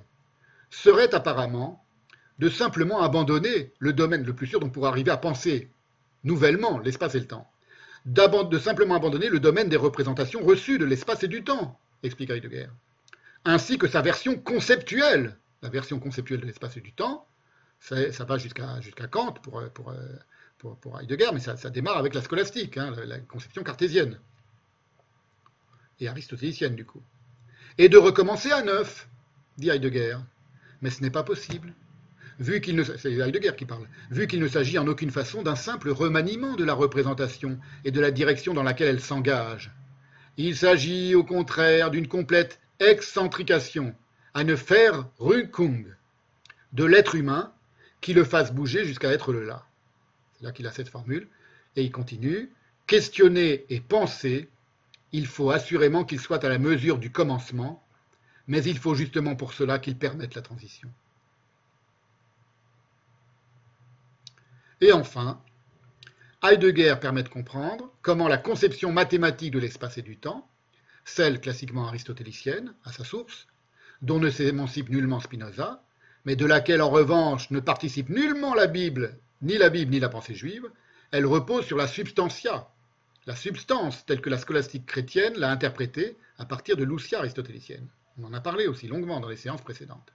serait 0.76 1.14
apparemment 1.14 1.84
de 2.40 2.50
simplement 2.50 3.02
abandonner 3.02 3.72
le 3.80 3.94
domaine 3.94 4.24
le 4.24 4.34
plus 4.34 4.48
sûr, 4.48 4.60
donc 4.60 4.74
pour 4.74 4.88
arriver 4.88 5.12
à 5.12 5.18
penser 5.18 5.70
nouvellement 6.24 6.80
l'espace 6.80 7.16
et 7.16 7.20
le 7.20 7.28
temps, 7.28 7.50
de 8.06 8.60
simplement 8.60 8.96
abandonner 8.96 9.30
le 9.30 9.40
domaine 9.40 9.70
des 9.70 9.78
représentations 9.78 10.44
reçues 10.44 10.78
de 10.78 10.86
l'espace 10.86 11.24
et 11.24 11.28
du 11.28 11.44
temps, 11.44 11.80
explique 12.04 12.30
Heidegger, 12.30 12.68
ainsi 13.46 13.78
que 13.78 13.88
sa 13.88 14.02
version 14.02 14.38
conceptuelle, 14.38 15.38
la 15.62 15.70
version 15.70 16.00
conceptuelle 16.00 16.42
de 16.42 16.46
l'espace 16.46 16.78
et 16.78 16.82
du 16.82 16.92
temps, 16.92 17.26
ça 17.80 18.26
va 18.26 18.38
jusqu'à 18.38 19.08
Kant 19.10 19.34
pour, 19.42 19.62
Heidegger, 21.00 21.30
mais 21.34 21.40
ça, 21.40 21.56
démarre 21.70 21.98
avec 21.98 22.14
la 22.14 22.22
scolastique, 22.22 22.78
hein, 22.78 22.94
la, 22.98 23.06
la 23.06 23.20
conception 23.20 23.64
cartésienne, 23.64 24.20
et 26.00 26.08
aristotélicienne 26.10 26.76
du 26.76 26.86
coup. 26.86 27.02
Et 27.78 27.88
de 27.88 27.98
recommencer 27.98 28.52
à 28.52 28.62
neuf, 28.62 29.08
dit 29.58 29.70
Heidegger. 29.70 30.18
Mais 30.82 30.90
ce 30.90 31.02
n'est 31.02 31.10
pas 31.10 31.24
possible. 31.24 31.74
Vu 32.40 32.60
qu'il 32.60 32.76
ne, 32.76 32.84
c'est 32.84 33.14
Heidegger 33.14 33.54
qui 33.58 33.66
parle, 33.66 33.88
vu 34.12 34.28
qu'il 34.28 34.42
ne 34.42 34.48
s'agit 34.48 34.78
en 34.78 34.88
aucune 34.88 35.12
façon 35.12 35.42
d'un 35.42 35.56
simple 35.56 35.90
remaniement 35.90 36.56
de 36.56 36.66
la 36.66 36.74
représentation 36.74 37.58
et 37.86 37.92
de 37.92 38.02
la 38.02 38.12
direction 38.12 38.54
dans 38.54 38.64
laquelle 38.64 38.90
elle 38.90 39.00
s'engage. 39.00 39.72
Il 40.38 40.58
s'agit 40.58 41.16
au 41.16 41.24
contraire 41.24 41.92
d'une 41.92 42.10
complète 42.10 42.60
excentrication, 42.80 43.96
à 44.34 44.44
ne 44.44 44.58
faire 44.58 45.08
Rückung, 45.18 45.86
de 46.74 46.84
l'être 46.84 47.16
humain 47.16 47.54
qui 48.02 48.14
le 48.14 48.26
fasse 48.26 48.54
bouger 48.54 48.84
jusqu'à 48.84 49.12
être 49.12 49.32
le 49.32 49.46
là. 49.46 49.66
C'est 50.38 50.44
là 50.44 50.52
qu'il 50.52 50.68
a 50.68 50.72
cette 50.72 50.90
formule. 50.90 51.30
Et 51.78 51.84
il 51.84 51.92
continue, 51.92 52.52
questionner 52.88 53.66
et 53.70 53.80
penser, 53.80 54.50
il 55.12 55.28
faut 55.28 55.52
assurément 55.52 56.04
qu'il 56.04 56.20
soit 56.20 56.44
à 56.44 56.50
la 56.50 56.58
mesure 56.58 56.98
du 56.98 57.12
commencement, 57.12 57.85
mais 58.48 58.64
il 58.64 58.78
faut 58.78 58.96
justement 58.96 59.36
pour 59.36 59.54
cela 59.54 59.80
qu'il 59.80 59.98
permette 59.98 60.36
la 60.36 60.42
transition. 60.42 60.90
Et 64.82 64.92
enfin, 64.92 65.42
Heidegger 66.44 66.96
permet 67.00 67.24
de 67.24 67.30
comprendre 67.30 67.92
comment 68.02 68.28
la 68.28 68.38
conception 68.38 68.92
mathématique 68.92 69.54
de 69.54 69.60
l'espace 69.60 69.98
et 69.98 70.02
du 70.02 70.18
temps, 70.18 70.48
celle 71.06 71.40
classiquement 71.40 71.88
aristotélicienne, 71.88 72.74
à 72.84 72.92
sa 72.92 73.04
source, 73.04 73.48
dont 74.02 74.20
ne 74.20 74.30
s'émancipe 74.30 74.90
nullement 74.90 75.20
Spinoza, 75.20 75.82
mais 76.26 76.36
de 76.36 76.46
laquelle 76.46 76.82
en 76.82 76.90
revanche 76.90 77.50
ne 77.52 77.60
participe 77.60 78.10
nullement 78.10 78.54
la 78.54 78.68
Bible, 78.68 79.18
ni 79.42 79.58
la 79.58 79.70
Bible, 79.70 79.92
ni 79.92 80.00
la 80.00 80.10
pensée 80.10 80.36
juive, 80.36 80.70
elle 81.12 81.26
repose 81.26 81.66
sur 81.66 81.78
la 81.78 81.88
substantia, 81.88 82.68
la 83.26 83.36
substance 83.36 84.06
telle 84.06 84.22
que 84.22 84.30
la 84.30 84.38
scolastique 84.38 84.86
chrétienne 84.86 85.36
l'a 85.38 85.50
interprétée 85.50 86.18
à 86.38 86.46
partir 86.46 86.76
de 86.76 86.84
l'ousia 86.84 87.20
aristotélicienne. 87.20 87.88
On 88.20 88.26
en 88.26 88.34
a 88.34 88.42
parlé 88.42 88.68
aussi 88.68 88.88
longuement 88.88 89.20
dans 89.20 89.30
les 89.30 89.36
séances 89.36 89.62
précédentes. 89.62 90.14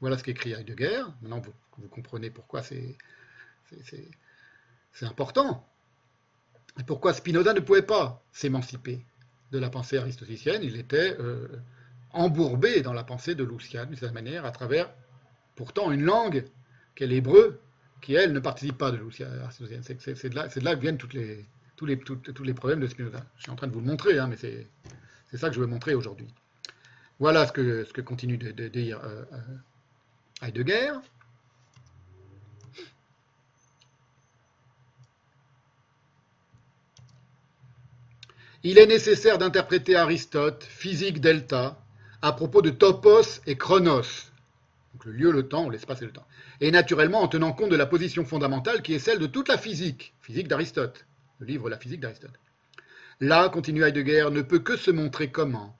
Voilà 0.00 0.18
ce 0.18 0.24
qu'écrit 0.24 0.52
Heidegger. 0.52 1.04
Maintenant, 1.22 1.40
vous, 1.40 1.88
comprenez 1.88 2.30
pourquoi 2.30 2.62
c'est 2.62 2.96
important. 5.02 5.66
Et 6.80 6.82
pourquoi 6.82 7.14
Spinoza 7.14 7.52
ne 7.52 7.60
pouvait 7.60 7.82
pas 7.82 8.22
s'émanciper 8.32 9.04
de 9.52 9.58
la 9.58 9.70
pensée 9.70 9.98
aristotélicienne. 9.98 10.62
Il 10.64 10.76
était 10.76 11.16
euh, 11.20 11.46
embourbé 12.10 12.82
dans 12.82 12.92
la 12.92 13.04
pensée 13.04 13.34
de 13.34 13.44
Lucian, 13.44 13.86
de 13.86 13.94
cette 13.94 14.12
manière, 14.12 14.44
à 14.44 14.50
travers 14.50 14.92
pourtant 15.54 15.92
une 15.92 16.02
langue 16.02 16.44
qu'est 16.94 17.06
l'hébreu, 17.06 17.60
qui, 18.00 18.14
elle, 18.14 18.32
ne 18.32 18.40
participe 18.40 18.78
pas 18.78 18.90
de 18.90 18.96
Lucian 18.96 19.28
aristotélicienne. 19.44 19.98
C'est 20.00 20.28
de, 20.30 20.34
là, 20.34 20.74
que 20.74 20.80
viennent 20.80 20.98
tous 20.98 21.14
les 21.86 22.54
problèmes 22.54 22.80
de 22.80 22.88
Spinoza. 22.88 23.24
Je 23.36 23.42
suis 23.42 23.52
en 23.52 23.56
train 23.56 23.68
de 23.68 23.72
vous 23.72 23.80
le 23.80 23.86
montrer, 23.86 24.18
hein, 24.18 24.26
mais 24.26 24.36
c'est 24.36 24.66
ça 25.36 25.48
que 25.48 25.54
je 25.54 25.60
veux 25.60 25.66
montrer 25.66 25.94
aujourd'hui. 25.94 26.34
Voilà 27.22 27.46
ce 27.46 27.52
que, 27.52 28.00
continue 28.00 28.36
de, 28.36 28.66
dire 28.66 28.98
euh, 29.04 29.22
euh, 29.32 30.44
Heidegger. 30.44 30.94
Il 38.64 38.76
est 38.76 38.86
nécessaire 38.86 39.38
d'interpréter 39.38 39.94
Aristote, 39.94 40.64
physique 40.64 41.20
delta, 41.20 41.78
à 42.22 42.32
propos 42.32 42.60
de 42.60 42.70
topos 42.70 43.40
et 43.46 43.56
chronos, 43.56 44.32
donc 44.92 45.04
le 45.04 45.12
lieu, 45.12 45.30
le 45.30 45.46
temps, 45.46 45.70
l'espace 45.70 46.02
et 46.02 46.06
le 46.06 46.12
temps, 46.12 46.26
et 46.60 46.72
naturellement 46.72 47.22
en 47.22 47.28
tenant 47.28 47.52
compte 47.52 47.70
de 47.70 47.76
la 47.76 47.86
position 47.86 48.24
fondamentale 48.24 48.82
qui 48.82 48.94
est 48.94 48.98
celle 48.98 49.20
de 49.20 49.28
toute 49.28 49.46
la 49.46 49.58
physique, 49.58 50.12
physique 50.22 50.48
d'Aristote, 50.48 51.06
le 51.38 51.46
livre 51.46 51.70
La 51.70 51.78
physique 51.78 52.00
d'Aristote. 52.00 52.40
Là, 53.20 53.48
continue 53.48 53.84
Heidegger, 53.84 54.26
ne 54.32 54.42
peut 54.42 54.58
que 54.58 54.76
se 54.76 54.90
montrer 54.90 55.30
comment, 55.30 55.78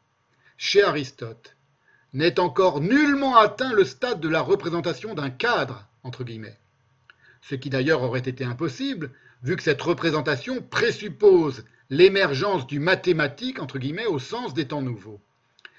chez 0.62 0.84
Aristote, 0.84 1.56
n'est 2.12 2.38
encore 2.38 2.80
nullement 2.80 3.34
atteint 3.34 3.72
le 3.72 3.84
stade 3.84 4.20
de 4.20 4.28
la 4.28 4.40
représentation 4.40 5.12
d'un 5.12 5.28
cadre, 5.28 5.88
entre 6.04 6.22
guillemets. 6.22 6.56
Ce 7.40 7.56
qui 7.56 7.68
d'ailleurs 7.68 8.02
aurait 8.02 8.20
été 8.20 8.44
impossible, 8.44 9.10
vu 9.42 9.56
que 9.56 9.62
cette 9.64 9.82
représentation 9.82 10.62
présuppose 10.62 11.64
l'émergence 11.90 12.68
du 12.68 12.78
mathématique, 12.78 13.60
entre 13.60 13.80
guillemets, 13.80 14.06
au 14.06 14.20
sens 14.20 14.54
des 14.54 14.68
temps 14.68 14.82
nouveaux. 14.82 15.20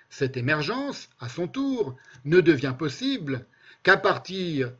Cette 0.09 0.35
émergence, 0.35 1.07
à 1.21 1.29
son 1.29 1.47
tour, 1.47 1.95
ne 2.25 2.41
devient 2.41 2.75
possible 2.77 3.45
qu'à 3.83 3.95
partir, 3.95 4.73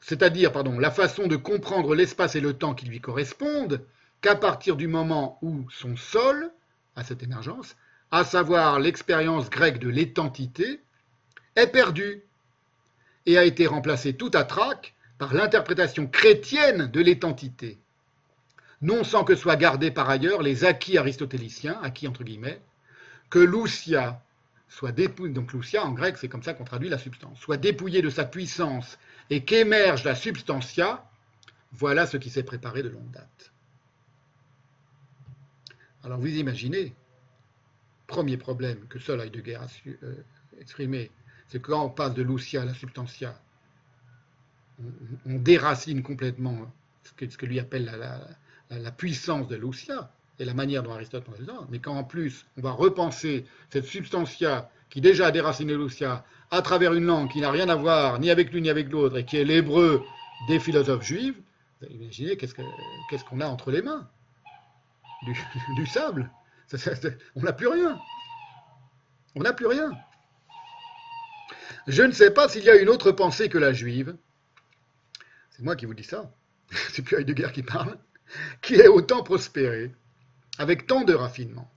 c'est-à-dire, 0.00 0.50
pardon, 0.50 0.76
la 0.76 0.90
façon 0.90 1.28
de 1.28 1.36
comprendre 1.36 1.94
l'espace 1.94 2.34
et 2.34 2.40
le 2.40 2.54
temps 2.54 2.74
qui 2.74 2.86
lui 2.86 3.00
correspondent, 3.00 3.86
qu'à 4.22 4.34
partir 4.34 4.74
du 4.74 4.88
moment 4.88 5.38
où 5.40 5.70
son 5.70 5.96
sol, 5.96 6.50
à 6.96 7.04
cette 7.04 7.22
émergence, 7.22 7.76
à 8.10 8.24
savoir 8.24 8.80
l'expérience 8.80 9.50
grecque 9.50 9.78
de 9.78 9.88
l'étantité, 9.88 10.80
est 11.56 11.68
perdue 11.68 12.22
et 13.26 13.38
a 13.38 13.44
été 13.44 13.66
remplacée 13.66 14.14
tout 14.14 14.30
à 14.34 14.44
trac 14.44 14.94
par 15.18 15.34
l'interprétation 15.34 16.06
chrétienne 16.06 16.86
de 16.86 17.00
l'étantité, 17.00 17.78
non 18.80 19.04
sans 19.04 19.24
que 19.24 19.34
soient 19.34 19.56
gardés 19.56 19.90
par 19.90 20.08
ailleurs 20.08 20.42
les 20.42 20.64
acquis 20.64 20.98
aristotéliciens, 20.98 21.78
acquis 21.82 22.08
entre 22.08 22.24
guillemets, 22.24 22.60
que 23.28 23.38
l'ousia 23.38 24.22
soit 24.68 24.92
dépouillé, 24.92 25.32
donc 25.32 25.52
l'ousia 25.52 25.84
en 25.84 25.92
grec 25.92 26.16
c'est 26.16 26.28
comme 26.28 26.42
ça 26.42 26.54
qu'on 26.54 26.64
traduit 26.64 26.88
la 26.88 26.98
substance, 26.98 27.38
soit 27.38 27.58
dépouillée 27.58 28.02
de 28.02 28.10
sa 28.10 28.24
puissance 28.24 28.98
et 29.28 29.44
qu'émerge 29.44 30.04
la 30.04 30.14
substantia, 30.14 31.04
voilà 31.72 32.06
ce 32.06 32.16
qui 32.16 32.30
s'est 32.30 32.42
préparé 32.42 32.82
de 32.82 32.88
longue 32.88 33.10
date. 33.10 33.52
Alors 36.02 36.18
vous 36.18 36.28
imaginez, 36.28 36.94
premier 38.10 38.36
problème 38.36 38.78
que 38.88 38.98
seul 38.98 39.20
Heidegger 39.20 39.54
a 39.54 39.66
exprimer, 40.60 41.10
c'est 41.48 41.62
que 41.62 41.70
quand 41.70 41.84
on 41.84 41.88
passe 41.88 42.12
de 42.12 42.22
l'ousia 42.22 42.62
à 42.62 42.64
la 42.64 42.74
substantia, 42.74 43.40
on, 45.26 45.36
déracine 45.36 46.02
complètement 46.02 46.56
ce 47.04 47.36
que, 47.36 47.46
lui 47.46 47.60
appelle 47.60 47.84
la, 48.70 48.90
puissance 48.90 49.46
de 49.46 49.56
l'ousia 49.56 50.10
et 50.40 50.44
la 50.44 50.54
manière 50.54 50.82
dont 50.82 50.92
Aristote 50.92 51.24
pense 51.24 51.36
ça. 51.46 51.66
Mais 51.70 51.78
quand 51.78 51.94
en 51.94 52.04
plus 52.04 52.46
on 52.56 52.62
va 52.62 52.72
repenser 52.72 53.44
cette 53.70 53.84
substantia 53.84 54.70
qui 54.90 55.00
déjà 55.00 55.26
a 55.26 55.30
déraciné 55.30 55.74
l'ousia 55.74 56.24
à 56.50 56.62
travers 56.62 56.92
une 56.94 57.04
langue 57.04 57.30
qui 57.30 57.40
n'a 57.40 57.50
rien 57.52 57.68
à 57.68 57.76
voir 57.76 58.18
ni 58.18 58.30
avec 58.30 58.52
l'une 58.52 58.64
ni 58.64 58.70
avec 58.70 58.90
l'autre 58.90 59.18
et 59.18 59.24
qui 59.24 59.36
est 59.36 59.44
l'hébreu 59.44 60.02
des 60.48 60.58
philosophes 60.58 61.04
juifs, 61.04 61.36
imaginez 61.88 62.36
qu'est-ce 62.36 63.24
qu'on 63.24 63.40
a 63.40 63.46
entre 63.46 63.70
les 63.70 63.82
mains? 63.82 64.08
Du 65.76 65.86
sable? 65.86 66.30
On 67.36 67.42
n'a 67.42 67.52
plus 67.52 67.66
rien. 67.66 67.98
On 69.34 69.42
n'a 69.42 69.52
plus 69.52 69.66
rien. 69.66 69.92
Je 71.86 72.02
ne 72.02 72.12
sais 72.12 72.30
pas 72.30 72.48
s'il 72.48 72.64
y 72.64 72.70
a 72.70 72.76
une 72.76 72.88
autre 72.88 73.12
pensée 73.12 73.48
que 73.48 73.58
la 73.58 73.72
juive. 73.72 74.16
C'est 75.50 75.62
moi 75.62 75.76
qui 75.76 75.86
vous 75.86 75.94
dis 75.94 76.04
ça. 76.04 76.32
C'est 76.92 77.02
plus 77.02 77.16
Heidegger 77.16 77.48
qui 77.52 77.62
parle. 77.62 77.98
Qui 78.62 78.74
est 78.74 78.86
autant 78.86 79.24
prospérée, 79.24 79.92
avec 80.58 80.86
tant 80.86 81.02
de 81.02 81.14
raffinement, 81.14 81.68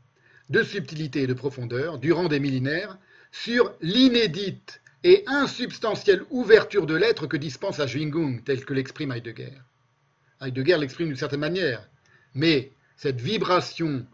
de 0.49 0.61
subtilité 0.61 1.23
et 1.23 1.27
de 1.27 1.33
profondeur, 1.33 1.97
durant 1.97 2.27
des 2.27 2.39
millénaires, 2.39 2.99
sur 3.31 3.73
l'inédite 3.81 4.81
et 5.03 5.23
insubstantielle 5.25 6.23
ouverture 6.29 6.85
de 6.85 6.93
l'être 6.93 7.25
que 7.25 7.37
dispense 7.37 7.79
la 7.79 7.87
Schwingung, 7.87 8.43
tel 8.43 8.63
que 8.63 8.73
l'exprime 8.73 9.11
Heidegger. 9.11 9.57
Heidegger 10.41 10.77
l'exprime 10.77 11.07
d'une 11.07 11.17
certaine 11.17 11.39
manière, 11.39 11.89
mais 12.35 12.71
cette 12.97 13.19
vibration 13.19 14.05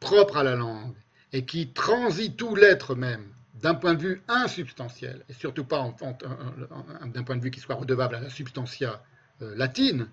propre 0.00 0.38
à 0.38 0.42
la 0.42 0.56
langue 0.56 0.94
et 1.32 1.44
qui 1.44 1.68
transite 1.68 2.36
tout 2.36 2.56
l'être 2.56 2.94
même 2.94 3.26
d'un 3.54 3.74
point 3.74 3.94
de 3.94 4.02
vue 4.02 4.22
insubstantiel, 4.28 5.22
et 5.28 5.32
surtout 5.34 5.64
pas 5.64 5.94
d'un 7.04 7.22
point 7.22 7.36
de 7.36 7.42
vue 7.42 7.50
qui 7.50 7.60
soit 7.60 7.74
redevable 7.74 8.14
à 8.14 8.20
la 8.20 8.30
substantia 8.30 9.02
euh, 9.42 9.54
latine, 9.54 10.08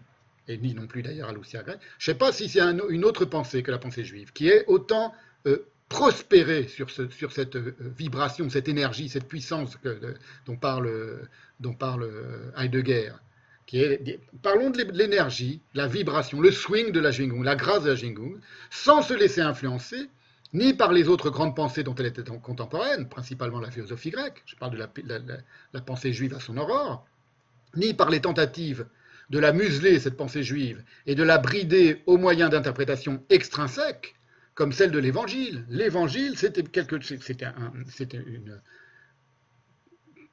et 0.47 0.57
ni 0.57 0.73
non 0.73 0.87
plus 0.87 1.01
d'ailleurs 1.01 1.29
à 1.29 1.33
l'ousia 1.33 1.63
grec, 1.63 1.79
je 1.97 2.11
ne 2.11 2.13
sais 2.13 2.17
pas 2.17 2.31
si 2.31 2.49
c'est 2.49 2.61
une 2.61 3.05
autre 3.05 3.25
pensée 3.25 3.63
que 3.63 3.71
la 3.71 3.77
pensée 3.77 4.03
juive, 4.03 4.33
qui 4.33 4.49
est 4.49 4.65
autant 4.67 5.13
euh, 5.45 5.65
prospérer 5.89 6.67
sur, 6.67 6.89
cette 6.91 7.55
euh, 7.55 7.75
vibration, 7.97 8.49
cette 8.49 8.67
énergie, 8.67 9.07
cette 9.07 9.27
puissance 9.27 9.77
dont, 10.45 10.57
parle, 10.57 10.91
dont 11.59 11.73
parle 11.73 12.09
Heidegger. 12.57 13.13
Parlons 14.41 14.69
de 14.69 14.83
l'énergie, 14.93 15.61
la 15.73 15.87
vibration, 15.87 16.39
le 16.39 16.51
swing 16.51 16.91
de 16.91 16.99
la 16.99 17.11
Jingung, 17.11 17.43
la 17.43 17.55
grâce 17.55 17.83
de 17.83 17.89
la 17.89 17.95
Jingung, 17.95 18.39
sans 18.69 19.01
se 19.01 19.13
laisser 19.13 19.41
influencer 19.41 20.09
ni 20.53 20.73
par 20.73 20.93
les 20.93 21.09
autres 21.09 21.29
grandes 21.29 21.55
pensées 21.55 21.83
dont 21.83 21.95
elle 21.95 22.05
était 22.05 22.23
contemporaine, 22.23 23.09
principalement 23.09 23.59
la 23.59 23.69
philosophie 23.69 24.11
grecque, 24.11 24.43
je 24.45 24.55
parle 24.55 24.71
de 24.71 24.77
la, 25.73 25.81
pensée 25.81 26.13
juive 26.13 26.33
à 26.33 26.39
son 26.39 26.57
aurore, 26.57 27.05
ni 27.75 27.93
par 27.93 28.09
les 28.09 28.21
tentatives 28.21 28.87
de 29.29 29.39
la 29.39 29.51
museler, 29.51 29.99
cette 29.99 30.15
pensée 30.15 30.43
juive, 30.43 30.81
et 31.05 31.15
de 31.15 31.23
la 31.23 31.37
brider 31.37 32.01
au 32.05 32.17
moyen 32.17 32.47
d'interprétations 32.47 33.21
extrinsèques, 33.29 34.15
comme 34.55 34.71
celle 34.71 34.91
de 34.91 34.99
l'Évangile. 34.99 35.65
L'Évangile, 35.67 36.37
c'était 36.37 36.63
quelque, 36.63 37.01
c'était 37.01 37.51
une 38.17 38.61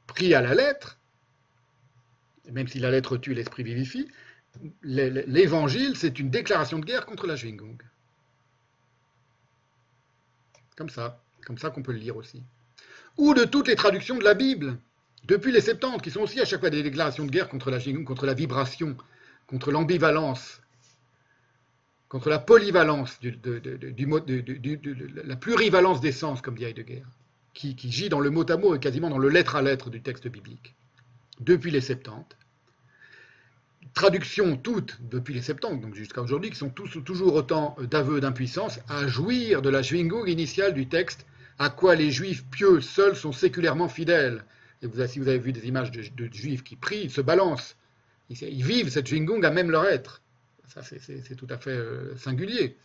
pris 0.07 0.35
à 0.35 0.41
la 0.41 0.55
lettre, 0.55 1.01
même 2.51 2.69
si 2.69 2.79
la 2.79 2.91
lettre 2.91 3.17
tue, 3.17 3.35
l'esprit 3.35 3.63
vivifie. 3.63 4.09
L'Évangile, 4.83 5.97
c'est 5.97 6.19
une 6.19 6.31
déclaration 6.31 6.79
de 6.79 6.85
guerre 6.85 7.07
contre 7.07 7.27
la 7.27 7.37
Schwingung. 7.37 7.83
Comme 10.77 10.91
ça, 10.91 11.23
comme 11.45 11.59
ça 11.59 11.71
qu'on 11.71 11.83
peut 11.83 11.93
le 11.93 11.99
lire 11.99 12.17
aussi. 12.17 12.43
Ou 13.17 13.35
de 13.35 13.45
toutes 13.45 13.69
les 13.69 13.77
traductions 13.77 14.19
de 14.19 14.25
la 14.25 14.35
Bible, 14.35 14.77
depuis 15.25 15.53
les 15.53 15.61
Septante, 15.61 16.03
qui 16.03 16.11
sont 16.11 16.21
aussi 16.21 16.41
à 16.41 16.45
chaque 16.45 16.61
fois 16.61 16.71
des 16.71 16.83
déclarations 16.83 17.25
de 17.25 17.31
guerre 17.31 17.49
contre 17.49 17.71
la, 17.71 17.79
contre 18.05 18.27
la 18.27 18.35
vibration, 18.35 18.97
contre 19.47 19.71
l'ambivalence, 19.73 20.61
contre 22.09 22.29
la 22.29 22.39
polyvalence, 22.39 23.19
du, 23.21 23.39
la 25.25 25.37
plurivalence 25.37 26.01
des 26.01 26.13
sens, 26.13 26.41
comme 26.41 26.57
dit 26.57 26.65
Heidegger, 26.65 27.03
qui, 27.55 27.75
qui 27.77 27.91
gît 27.91 28.09
dans 28.09 28.21
le 28.21 28.31
mot 28.31 28.49
à 28.51 28.57
mot 28.57 28.75
et 28.75 28.81
quasiment 28.81 29.11
dans 29.11 29.19
le 29.19 29.29
lettre 29.29 29.57
à 29.57 29.63
lettre 29.63 29.91
du 29.91 30.03
texte 30.03 30.29
biblique, 30.29 30.75
depuis 31.41 31.71
les 31.71 31.81
Septante 31.81 32.37
traductions 33.95 34.57
toutes 34.57 34.99
depuis 35.09 35.35
les 35.35 35.41
70, 35.41 35.81
donc 35.81 35.95
jusqu'à 35.95 36.21
aujourd'hui, 36.21 36.51
qui 36.51 36.57
sont 36.57 36.69
tous, 36.69 36.99
toujours 37.05 37.35
autant 37.35 37.77
d'aveux 37.81 38.21
d'impuissance 38.21 38.81
à 38.89 39.07
jouir 39.07 39.63
de 39.63 39.71
la 39.71 39.83
Schwingung 39.83 40.29
initiale 40.29 40.75
du 40.75 40.89
texte, 40.89 41.27
à 41.59 41.71
quoi 41.71 41.95
les 41.95 42.11
juifs 42.11 42.45
pieux 42.51 42.81
seuls 42.81 43.17
sont 43.17 43.33
séculairement 43.33 43.89
fidèles. 43.89 44.45
Et 44.83 44.87
vous, 44.87 45.07
si 45.07 45.21
vous 45.21 45.29
avez 45.29 45.39
vu 45.39 45.53
des 45.53 45.67
images 45.69 45.93
de, 45.93 46.29
juifs 46.33 46.65
qui 46.65 46.77
prient, 46.77 47.05
ils 47.05 47.11
se 47.11 47.21
balancent, 47.21 47.77
ils, 48.29 48.65
vivent 48.65 48.89
cette 48.89 49.07
Schwingung 49.07 49.45
à 49.45 49.51
même 49.51 49.71
leur 49.71 49.87
être. 49.87 50.21
Ça, 50.67 50.83
c'est 50.83 51.37
tout 51.37 51.47
à 51.51 51.59
fait 51.59 51.71
euh, 51.71 52.17
singulier. 52.17 52.77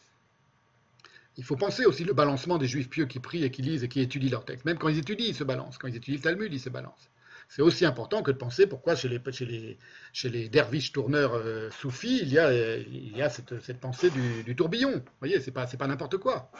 Il 1.37 1.43
faut 1.43 1.55
penser 1.55 1.85
aussi 1.85 2.03
le 2.03 2.13
balancement 2.13 2.57
des 2.57 2.67
juifs 2.67 2.89
pieux 2.89 3.05
qui 3.05 3.19
prient 3.19 3.43
et 3.45 3.49
qui 3.49 3.61
lisent 3.61 3.83
et 3.83 3.89
qui 3.89 4.01
étudient 4.01 4.29
leur 4.29 4.45
texte. 4.45 4.65
Même 4.65 4.77
quand 4.77 4.89
ils 4.89 4.99
étudient, 4.99 5.27
ils 5.27 5.35
se 5.35 5.43
balancent. 5.43 5.77
Quand 5.77 5.87
ils 5.87 5.95
étudient 5.95 6.17
le 6.17 6.23
Talmud, 6.23 6.53
ils 6.53 6.59
se 6.59 6.69
balancent 6.69 7.09
c'est 7.49 7.63
aussi 7.63 7.83
important 7.83 8.21
que 8.21 8.29
de 8.29 8.37
penser 8.37 8.67
pourquoi 8.67 8.95
chez 8.95 9.09
les, 9.09 10.49
derviches 10.49 10.91
tourneurs 10.91 11.33
euh, 11.33 11.71
soufis, 11.71 12.19
il 12.21 12.31
y 12.31 12.37
a, 12.37 13.25
a 13.25 13.29
cette, 13.29 13.79
pensée 13.79 14.11
du, 14.11 14.55
tourbillon. 14.55 14.91
Vous 14.91 15.03
voyez, 15.19 15.41
c'est 15.41 15.51
pas, 15.51 15.65
pas 15.65 15.87
n'importe 15.87 16.17
quoi. 16.17 16.51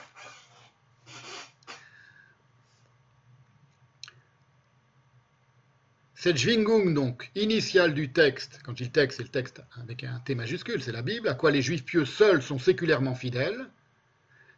Cette 6.16 6.38
Schwingung, 6.38 6.94
donc, 6.94 7.30
initiale 7.36 7.94
du 7.94 8.11
texte, 8.11 8.60
quand 8.66 8.72
je 8.72 8.78
dis 8.78 8.84
le 8.86 8.90
texte, 8.90 9.18
c'est 9.18 9.24
le 9.24 9.30
texte 9.30 9.61
avec 9.80 10.03
un 10.03 10.20
T 10.26 10.34
majuscule, 10.34 10.82
c'est 10.82 10.91
la 10.91 11.03
Bible, 11.03 11.30
à 11.30 11.36
quoi 11.36 11.52
les 11.52 11.61
juifs 11.61 11.86
pieux 11.86 12.03
seuls 12.03 12.41
sont 12.41 12.57
séculairement 12.57 13.16
fidèles, 13.16 13.70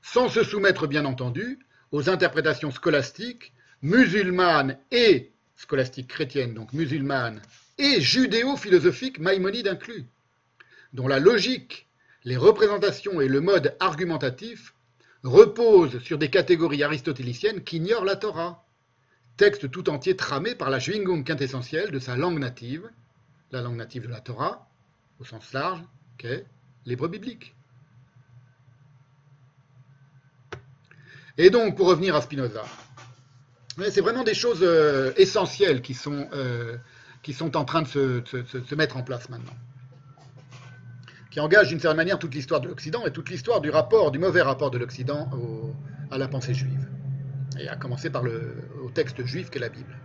sans 0.02 0.30
se 0.30 0.44
soumettre, 0.44 0.88
bien 0.88 1.04
entendu, 1.04 1.60
aux 1.92 2.10
interprétations 2.10 2.72
scolastiques, 2.72 3.54
musulmanes 3.82 4.80
et 4.92 5.34
scolastique 5.62 6.08
chrétienne, 6.08 6.56
donc 6.56 6.74
musulmane, 6.74 7.40
et 7.78 8.02
judéo-philosophique, 8.02 9.20
Maïmonide 9.20 9.68
inclus, 9.68 10.08
dont 10.94 11.08
la 11.08 11.20
logique, 11.20 11.88
les 12.24 12.36
représentations 12.36 13.22
et 13.22 13.28
le 13.28 13.42
mode 13.42 13.76
argumentatif 13.80 14.74
reposent 15.24 16.00
sur 16.00 16.18
des 16.18 16.32
catégories 16.32 16.84
aristotéliciennes 16.84 17.64
qu'ignorent 17.64 18.06
la 18.06 18.16
Torah, 18.16 18.66
texte 19.38 19.70
tout 19.70 19.90
entier 19.90 20.16
tramé 20.16 20.56
par 20.56 20.72
la 20.72 20.80
Schwingung 20.80 21.24
quintessentielle 21.24 21.92
de 21.92 22.00
sa 22.00 22.16
langue 22.16 22.40
native, 22.40 22.90
la 23.52 23.62
langue 23.62 23.78
native 23.78 24.04
de 24.04 24.12
la 24.12 24.20
Torah, 24.20 24.68
au 25.20 25.26
sens 25.26 25.54
large, 25.54 25.84
qu'est 26.18 26.46
l'hébreu 26.88 27.08
biblique. 27.08 27.54
Et 31.38 31.52
donc, 31.52 31.78
pour 31.78 31.88
revenir 31.88 32.16
à 32.16 32.22
Spinoza, 32.22 32.64
c'est 33.90 34.02
vraiment 34.02 34.24
des 34.24 34.34
choses 34.34 34.62
euh, 34.62 35.14
essentielles 35.18 35.82
qui 35.82 35.94
sont, 35.94 36.28
euh, 36.34 36.78
qui 37.24 37.34
sont 37.34 37.56
en 37.56 37.66
train 37.66 37.82
de 37.82 37.88
se, 37.88 38.76
mettre 38.76 38.98
en 38.98 39.04
place 39.04 39.30
maintenant. 39.30 39.56
Qui 41.30 41.40
engagent 41.40 41.70
d'une 41.70 41.80
certaine 41.80 41.98
manière 41.98 42.20
toute 42.20 42.36
l'histoire 42.36 42.60
de 42.60 42.68
l'Occident 42.68 43.06
et 43.06 43.12
toute 43.12 43.30
l'histoire 43.30 43.62
du 43.62 43.70
rapport, 43.70 44.12
du 44.12 44.20
mauvais 44.20 44.42
rapport 44.42 44.70
de 44.70 44.78
l'Occident 44.78 45.30
à 46.10 46.18
la 46.18 46.28
pensée 46.28 46.54
juive. 46.54 46.90
Et 47.58 47.70
à 47.70 47.78
commencer 47.78 48.10
par 48.10 48.24
le 48.24 48.56
au 48.84 48.90
texte 48.90 49.26
juif 49.26 49.50
qu'est 49.50 49.60
la 49.60 49.70
Bible. 49.70 49.98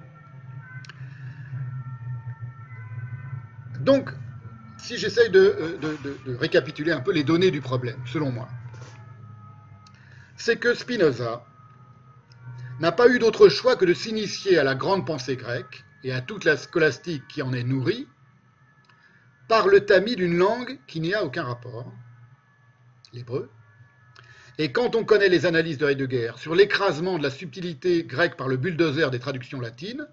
Donc, 3.81 4.11
si 4.79 4.99
j'essaye 4.99 5.31
de, 5.31 5.79
de 6.25 6.35
récapituler 6.37 6.93
un 6.93 7.01
peu 7.01 7.13
les 7.13 7.25
données 7.25 7.51
du 7.51 7.61
problème, 7.61 7.99
selon 8.07 8.31
moi, 8.31 8.49
c'est 10.37 10.57
que 10.57 10.75
Spinoza, 10.75 11.45
n'a 12.81 12.93
pas 12.93 13.09
eu 13.09 13.19
d'autre 13.19 13.49
choix 13.49 13.77
que 13.77 13.85
de 13.85 13.95
s'initier 13.95 14.59
à 14.59 14.65
la 14.65 14.75
grande 14.75 15.07
pensée 15.07 15.37
grecque 15.37 15.85
et 16.05 16.13
à 16.13 16.21
toute 16.21 16.45
la 16.45 16.57
scolastique 16.57 17.27
qui 17.29 17.43
en 17.43 17.53
est 17.53 17.65
nourrie, 17.65 18.07
par 19.49 19.69
le 19.69 19.81
tamis 19.81 20.17
d'une 20.17 20.37
langue 20.37 20.79
qui 20.87 21.01
n'y 21.01 21.15
a 21.15 21.25
aucun 21.25 21.45
rapport, 21.45 21.93
l'hébreu. 23.13 23.51
Et 24.59 24.73
quand 24.73 24.97
on 24.97 25.05
connaît 25.05 25.29
les 25.29 25.47
analyses 25.47 25.79
de 25.79 25.87
Heidegger 25.87 26.33
sur 26.37 26.55
l'écrasement 26.55 27.19
de 27.19 27.23
la 27.23 27.31
subtilité 27.31 28.05
grecque 28.05 28.37
par 28.37 28.49
le 28.49 28.57
bulldozer 28.57 29.11
des 29.11 29.19
traductions 29.19 29.61
latines, 29.61 30.07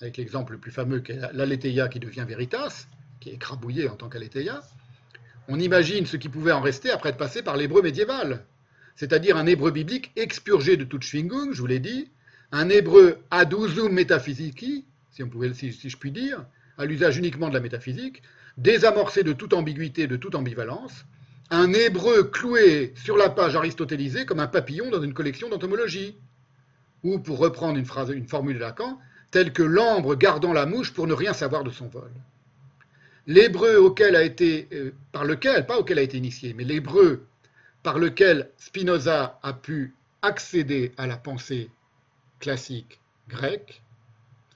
avec 0.00 0.16
l'exemple 0.16 0.52
le 0.52 0.58
plus 0.58 0.70
fameux 0.70 1.00
qui 1.00 1.12
est 1.12 1.32
l'Aletheia 1.32 1.88
qui 1.88 1.98
devient 1.98 2.24
Veritas, 2.26 2.86
qui 3.20 3.30
est 3.30 3.34
écrabouillé 3.34 3.88
en 3.88 3.96
tant 3.96 4.08
qu'Aletheia, 4.08 4.62
on 5.48 5.58
imagine 5.58 6.06
ce 6.06 6.16
qui 6.16 6.28
pouvait 6.28 6.52
en 6.52 6.60
rester 6.60 6.90
après 6.90 7.10
être 7.10 7.16
passé 7.16 7.42
par 7.42 7.56
l'hébreu 7.56 7.82
médiéval, 7.82 8.44
c'est-à-dire 8.98 9.36
un 9.36 9.46
hébreu 9.46 9.70
biblique 9.70 10.10
expurgé 10.16 10.76
de 10.76 10.82
toute 10.82 11.04
schwingung, 11.04 11.52
je 11.52 11.60
vous 11.60 11.68
l'ai 11.68 11.78
dit, 11.78 12.10
un 12.50 12.68
hébreu 12.68 13.18
aduzum 13.30 13.92
métaphysiki, 13.92 14.86
si, 15.12 15.22
on 15.22 15.28
pouvait, 15.28 15.54
si, 15.54 15.70
je 15.70 15.96
puis 15.96 16.10
dire, 16.10 16.44
à 16.78 16.84
l'usage 16.84 17.16
uniquement 17.16 17.48
de 17.48 17.54
la 17.54 17.60
métaphysique, 17.60 18.22
désamorcé 18.56 19.22
de 19.22 19.32
toute 19.32 19.54
ambiguïté, 19.54 20.08
de 20.08 20.16
toute 20.16 20.34
ambivalence, 20.34 21.04
un 21.50 21.72
hébreu 21.74 22.24
cloué 22.24 22.92
sur 22.96 23.16
la 23.16 23.30
page 23.30 23.54
aristotélisée 23.54 24.26
comme 24.26 24.40
un 24.40 24.48
papillon 24.48 24.90
dans 24.90 25.00
une 25.00 25.14
collection 25.14 25.48
d'entomologie, 25.48 26.16
ou 27.04 27.20
pour 27.20 27.38
reprendre 27.38 27.78
une, 27.78 27.86
phrase, 27.86 28.10
une 28.10 28.26
formule 28.26 28.56
de 28.56 28.60
Lacan, 28.60 28.98
tel 29.30 29.52
que 29.52 29.62
l'ambre 29.62 30.16
gardant 30.16 30.52
la 30.52 30.66
mouche 30.66 30.92
pour 30.92 31.06
ne 31.06 31.14
rien 31.14 31.34
savoir 31.34 31.62
de 31.62 31.70
son 31.70 31.86
vol. 31.86 32.10
L'hébreu 33.28 33.76
auquel 33.76 34.16
a 34.16 34.24
été, 34.24 34.66
euh, 34.72 34.90
par 35.12 35.24
lequel, 35.24 35.66
pas 35.66 35.78
auquel 35.78 36.00
a 36.00 36.02
été 36.02 36.16
initié, 36.16 36.52
mais 36.52 36.64
l'hébreu 36.64 37.28
par 37.82 37.98
lequel 37.98 38.50
Spinoza 38.56 39.38
a 39.42 39.52
pu 39.52 39.94
accéder 40.22 40.92
à 40.96 41.06
la 41.06 41.16
pensée 41.16 41.70
classique 42.40 43.00
grecque, 43.28 43.82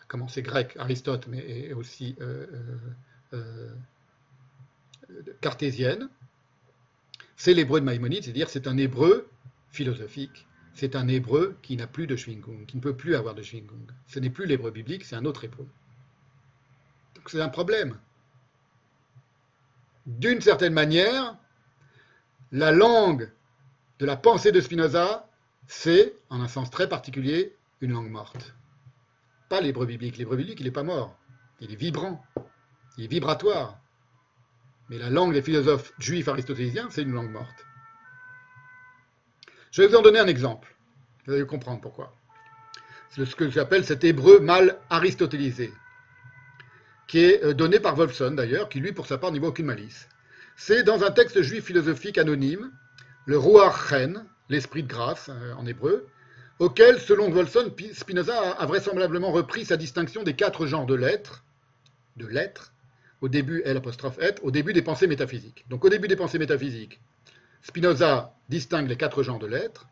à 0.01 0.05
commencer 0.07 0.43
grec, 0.43 0.74
Aristote, 0.78 1.27
mais 1.28 1.73
aussi 1.73 2.16
euh, 2.20 2.47
euh, 3.32 3.74
euh, 5.11 5.35
cartésienne, 5.40 6.09
c'est 7.36 7.55
l'hébreu 7.55 7.81
de 7.81 7.85
Maïmonide, 7.85 8.24
c'est-à-dire 8.24 8.49
c'est 8.49 8.66
un 8.66 8.77
hébreu 8.77 9.28
philosophique, 9.70 10.47
c'est 10.74 10.97
un 10.97 11.09
hébreu 11.09 11.57
qui 11.62 11.77
n'a 11.77 11.86
plus 11.86 12.07
de 12.07 12.16
Schwingung, 12.16 12.66
qui 12.66 12.77
ne 12.77 12.82
peut 12.82 12.97
plus 12.97 13.15
avoir 13.15 13.35
de 13.35 13.43
Schwingung. 13.43 13.90
Ce 14.07 14.19
n'est 14.19 14.31
plus 14.31 14.47
l'hébreu 14.47 14.70
biblique, 14.70 15.05
c'est 15.05 15.16
un 15.16 15.24
autre 15.24 15.44
hébreu. 15.44 15.66
Donc 17.15 17.28
c'est 17.28 17.40
un 17.40 17.49
problème. 17.49 17.99
D'une 20.07 20.40
certaine 20.40 20.73
manière, 20.73 21.36
la 22.53 22.70
langue 22.70 23.31
de 23.99 24.07
la 24.07 24.16
pensée 24.16 24.53
de 24.53 24.61
Spinoza, 24.61 25.27
c'est, 25.66 26.15
en 26.29 26.41
un 26.41 26.49
sens 26.49 26.70
très 26.70 26.89
particulier, 26.89 27.57
une 27.81 27.93
langue 27.93 28.11
morte. 28.11 28.55
pas 29.49 29.61
l'hébreu 29.61 29.87
biblique. 29.87 30.19
L'hébreu 30.19 30.37
biblique, 30.37 30.61
il 30.61 30.65
n'est 30.65 30.70
pas 30.70 30.83
mort. 30.83 31.16
Il 31.61 31.73
est 31.73 31.77
vibrant. 31.77 32.24
Il 32.97 33.05
est 33.05 33.09
vibratoire. 33.09 33.79
Mais 34.89 34.99
la 34.99 35.11
langue 35.11 35.33
des 35.33 35.43
philosophes 35.43 35.93
juifs 35.99 36.29
aristotéliens, 36.29 36.89
c'est 36.91 37.03
une 37.03 37.12
langue 37.12 37.31
morte. 37.31 37.66
Je 39.70 39.83
vais 39.83 39.89
vous 39.89 39.97
en 39.97 40.03
donner 40.03 40.19
un 40.19 40.27
exemple. 40.27 40.77
Vous 41.27 41.33
allez 41.33 41.47
comprendre 41.47 41.81
pourquoi. 41.81 42.15
C'est 43.11 43.24
ce 43.24 43.37
que 43.37 43.51
j'appelle 43.51 43.85
cet 43.85 44.05
hébreu 44.05 44.41
mal 44.41 44.79
aristotélisé, 44.91 45.73
qui 47.07 47.20
est 47.20 47.45
euh, 47.45 47.55
donné 47.55 47.79
par 47.79 47.95
Wolfson 47.95 48.33
d'ailleurs, 48.33 48.69
qui 48.69 48.81
lui, 48.81 48.93
pour 48.93 49.07
sa 49.07 49.19
part, 49.19 49.33
n'y 49.33 49.39
voit 49.39 49.49
aucune 49.49 49.66
malice. 49.66 50.09
C'est 50.57 50.83
dans 50.83 51.03
un 51.03 51.11
texte 51.11 51.43
juif 51.43 51.65
philosophique 51.65 52.19
anonyme, 52.19 52.70
le 53.27 53.39
Ruach 53.39 53.93
l'esprit 54.49 54.83
de 54.83 54.89
grâce 54.89 55.29
euh, 55.31 55.55
en 55.55 55.66
hébreu, 55.66 56.07
auquel, 56.59 57.01
selon 57.01 57.31
Wolfson, 57.31 57.73
Spinoza 57.93 58.53
a 58.53 58.66
vraisemblablement 58.66 59.33
repris 59.33 59.65
sa 59.65 59.77
distinction 59.77 60.23
des 60.23 60.35
quatre 60.35 60.66
genres 60.66 60.87
de 60.87 60.95
lettres, 60.95 61.45
de 62.16 62.27
lettres, 62.27 62.73
au 63.20 63.29
début 63.29 63.62
L 63.65 63.77
apostrophe 63.77 64.19
au 64.43 64.51
début 64.51 64.73
des 64.73 64.83
pensées 64.83 65.07
métaphysiques. 65.07 65.65
Donc 65.69 65.85
au 65.85 65.89
début 65.89 66.09
des 66.09 66.16
pensées 66.16 66.39
métaphysiques, 66.39 67.01
Spinoza 67.62 68.35
distingue 68.49 68.89
les 68.89 68.97
quatre 68.97 69.23
genres 69.23 69.39
de 69.39 69.47
lettres, 69.47 69.87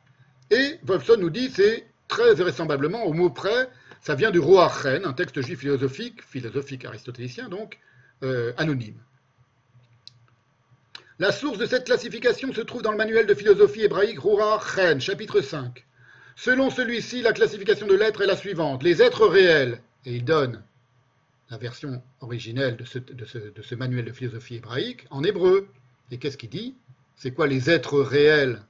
et 0.51 0.79
Wolfson 0.83 1.17
nous 1.19 1.31
dit 1.31 1.51
c'est 1.51 1.87
très 2.09 2.35
vraisemblablement, 2.35 3.05
au 3.05 3.13
mot 3.13 3.31
près, 3.31 3.69
ça 4.01 4.15
vient 4.15 4.31
du 4.31 4.39
Roachen, 4.39 5.05
un 5.05 5.13
texte 5.13 5.41
juif 5.41 5.61
philosophique, 5.61 6.23
philosophique 6.23 6.85
aristotélicien 6.85 7.49
donc, 7.49 7.79
euh, 8.23 8.53
anonyme. 8.57 9.01
La 11.21 11.33
source 11.33 11.59
de 11.59 11.67
cette 11.67 11.85
classification 11.85 12.51
se 12.55 12.63
trouve 12.63 12.81
dans 12.81 12.93
le 12.93 12.97
manuel 12.97 13.27
de 13.27 13.35
philosophie 13.35 13.83
hébraïque 13.83 14.21
Roachen, 14.21 15.03
chapitre 15.03 15.43
5. 15.43 15.85
Selon 16.35 16.71
celui-ci, 16.71 17.21
la 17.21 17.35
classification 17.35 17.87
de 17.87 17.95
l'être 17.95 18.23
est 18.23 18.27
la 18.27 18.37
suivante. 18.37 18.83
Les 18.83 19.03
êtres 19.03 19.27
réels, 19.27 19.83
et 20.07 20.15
il 20.15 20.25
donne 20.25 20.63
la 21.51 21.59
version 21.59 22.03
originelle 22.23 22.79
de 22.79 22.87
ce, 22.87 23.75
manuel 23.75 24.07
de 24.07 24.13
philosophie 24.13 24.55
hébraïque 24.55 25.07
en 25.11 25.23
hébreu. 25.23 25.69
Et 26.11 26.17
qu'est-ce 26.17 26.39
qu'il 26.39 26.49
dit? 26.49 26.75
C'est 27.17 27.33
quoi 27.33 27.47
les 27.47 27.69
êtres 27.69 28.01
réels 28.01 28.63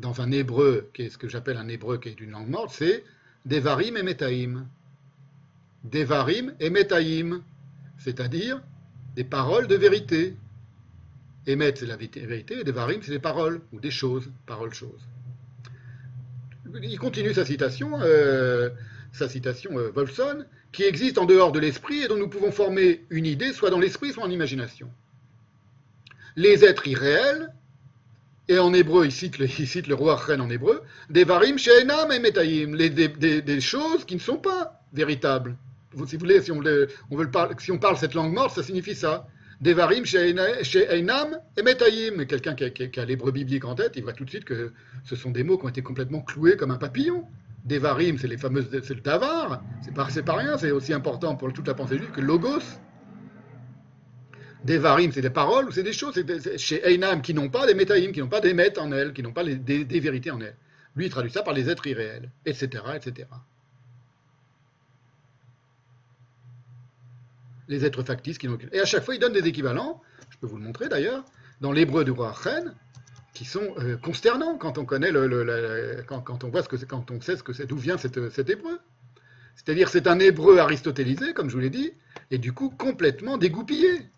dans 0.00 0.20
un 0.20 0.30
hébreu, 0.32 0.90
qui 0.92 1.04
est 1.04 1.08
ce 1.08 1.16
que 1.16 1.30
j'appelle 1.30 1.56
un 1.56 1.68
hébreu 1.68 1.96
qui 1.96 2.10
est 2.10 2.20
une 2.20 2.32
langue 2.32 2.50
morte? 2.50 2.74
C'est 2.74 3.04
Devarim 3.46 3.96
et 3.96 4.02
Metaim. 4.02 4.66
Devarim 5.84 6.54
et 6.60 6.68
Metaim, 6.68 7.40
c'est-à-dire 7.96 8.60
des 9.16 9.24
paroles 9.24 9.66
de 9.66 9.76
vérité. 9.76 10.36
Emet, 11.46 11.74
c'est 11.76 11.86
la 11.86 11.96
vérité, 11.96 12.60
et 12.60 12.64
Devarim, 12.64 13.00
c'est 13.02 13.10
des 13.10 13.18
paroles, 13.18 13.60
ou 13.72 13.80
des 13.80 13.90
choses, 13.90 14.30
paroles-choses. 14.46 15.00
Il 16.82 16.98
continue 16.98 17.34
sa 17.34 17.44
citation, 17.44 18.00
euh, 18.00 18.70
sa 19.12 19.28
citation 19.28 19.78
euh, 19.78 19.90
Wolfson, 19.90 20.44
qui 20.70 20.84
existe 20.84 21.18
en 21.18 21.26
dehors 21.26 21.52
de 21.52 21.58
l'esprit 21.58 22.02
et 22.02 22.08
dont 22.08 22.16
nous 22.16 22.28
pouvons 22.28 22.52
former 22.52 23.04
une 23.10 23.26
idée, 23.26 23.52
soit 23.52 23.70
dans 23.70 23.78
l'esprit, 23.78 24.12
soit 24.12 24.24
en 24.24 24.30
imagination. 24.30 24.88
Les 26.36 26.64
êtres 26.64 26.86
irréels, 26.86 27.52
et 28.48 28.58
en 28.58 28.72
hébreu, 28.72 29.04
il 29.04 29.12
cite 29.12 29.38
le, 29.38 29.46
il 29.46 29.66
cite 29.66 29.86
le 29.86 29.94
roi 29.94 30.16
Ren 30.16 30.40
en 30.40 30.50
hébreu, 30.50 30.82
des 31.10 31.24
varim 31.24 31.58
she'enam 31.58 32.10
et 32.10 32.18
metaim, 32.18 32.76
des, 32.76 33.60
choses 33.60 34.04
qui 34.04 34.14
ne 34.14 34.20
sont 34.20 34.38
pas 34.38 34.80
véritables. 34.92 35.56
Si 36.06 36.16
vous 36.16 36.20
voulez, 36.20 36.40
si 36.40 36.50
on, 36.50 36.60
veut 36.60 36.88
si 37.58 37.70
on 37.70 37.78
parle 37.78 37.98
cette 37.98 38.14
langue 38.14 38.32
morte, 38.32 38.54
ça 38.54 38.62
signifie 38.62 38.94
ça. 38.94 39.26
Des 39.62 39.74
varim 39.74 40.04
she'enam 40.04 41.38
et 41.56 41.62
metaim. 41.62 42.24
Quelqu'un 42.26 42.54
qui, 42.54 43.00
a 43.00 43.04
l'hébreu 43.04 43.30
biblique 43.30 43.64
en 43.64 43.76
tête, 43.76 43.92
il 43.94 44.02
voit 44.02 44.12
tout 44.12 44.24
de 44.24 44.30
suite 44.30 44.44
que 44.44 44.72
ce 45.04 45.14
sont 45.14 45.30
des 45.30 45.44
mots 45.44 45.56
qui 45.56 45.64
ont 45.64 45.68
été 45.68 45.82
complètement 45.82 46.20
cloués 46.20 46.56
comme 46.56 46.72
un 46.72 46.78
papillon. 46.78 47.24
Devarim, 47.64 48.18
c'est 48.18 48.26
les 48.26 48.38
fameuses, 48.38 48.68
c'est 48.70 48.94
le 48.94 49.00
davar, 49.00 49.62
c'est 49.84 49.94
pas, 49.94 50.08
pas 50.26 50.36
rien, 50.36 50.58
c'est 50.58 50.72
aussi 50.72 50.92
important 50.92 51.36
pour 51.36 51.52
toute 51.52 51.68
la 51.68 51.74
pensée 51.74 51.96
juive 51.96 52.10
que 52.10 52.20
logos. 52.20 52.58
Devarim, 54.64 55.12
c'est 55.12 55.20
des 55.20 55.30
paroles 55.30 55.68
ou 55.68 55.70
c'est 55.70 55.84
des 55.84 55.92
choses, 55.92 56.14
c'est 56.14 56.58
chez 56.58 56.84
Einam 56.92 57.22
qui 57.22 57.32
n'ont 57.32 57.48
pas 57.48 57.64
des 57.68 57.74
métaïm, 57.74 58.10
qui 58.10 58.18
n'ont 58.18 58.26
pas 58.26 58.40
des 58.40 58.54
mètres 58.54 58.82
en 58.82 58.90
elles, 58.90 59.12
qui 59.12 59.22
n'ont 59.22 59.32
pas 59.32 59.44
des, 59.44 60.00
vérités 60.00 60.32
en 60.32 60.40
elles. 60.40 60.56
Lui, 60.96 61.06
il 61.06 61.10
traduit 61.10 61.30
ça 61.30 61.42
par 61.42 61.54
les 61.54 61.70
êtres 61.70 61.86
irréels, 61.86 62.32
etc., 62.46 62.82
etc. 62.96 63.28
Les 67.72 67.86
êtres 67.86 68.02
factices 68.02 68.36
qui 68.36 68.48
n'ont 68.48 68.58
Et 68.72 68.80
à 68.80 68.84
chaque 68.84 69.02
fois, 69.02 69.14
il 69.14 69.18
donne 69.18 69.32
des 69.32 69.48
équivalents, 69.48 70.02
je 70.28 70.36
peux 70.36 70.46
vous 70.46 70.58
le 70.58 70.64
montrer 70.64 70.90
d'ailleurs, 70.90 71.24
dans 71.62 71.72
l'hébreu 71.72 72.04
du 72.04 72.10
roi 72.10 72.34
Chen, 72.44 72.74
qui 73.32 73.46
sont 73.46 73.74
euh, 73.78 73.96
consternants 73.96 74.58
quand 74.58 74.76
on 74.76 74.84
connaît 74.84 75.10
le, 75.10 76.04
quand, 76.06 76.44
on 76.44 76.50
voit 76.50 76.62
ce 76.62 76.68
que 76.68 76.76
quand 76.84 77.10
on 77.10 77.18
sait 77.22 77.34
ce 77.34 77.42
que 77.42 77.54
c'est, 77.54 77.64
d'où 77.64 77.78
vient 77.78 77.96
cet 77.96 78.50
hébreu. 78.50 78.78
C'est-à-dire 79.56 79.88
c'est 79.88 80.06
un 80.06 80.18
hébreu 80.18 80.58
aristotélisé, 80.58 81.32
comme 81.32 81.48
je 81.48 81.54
vous 81.54 81.60
l'ai 81.60 81.70
dit, 81.70 81.92
et 82.30 82.36
du 82.36 82.52
coup 82.52 82.68
complètement 82.68 83.38
dégoupillé, 83.38 84.10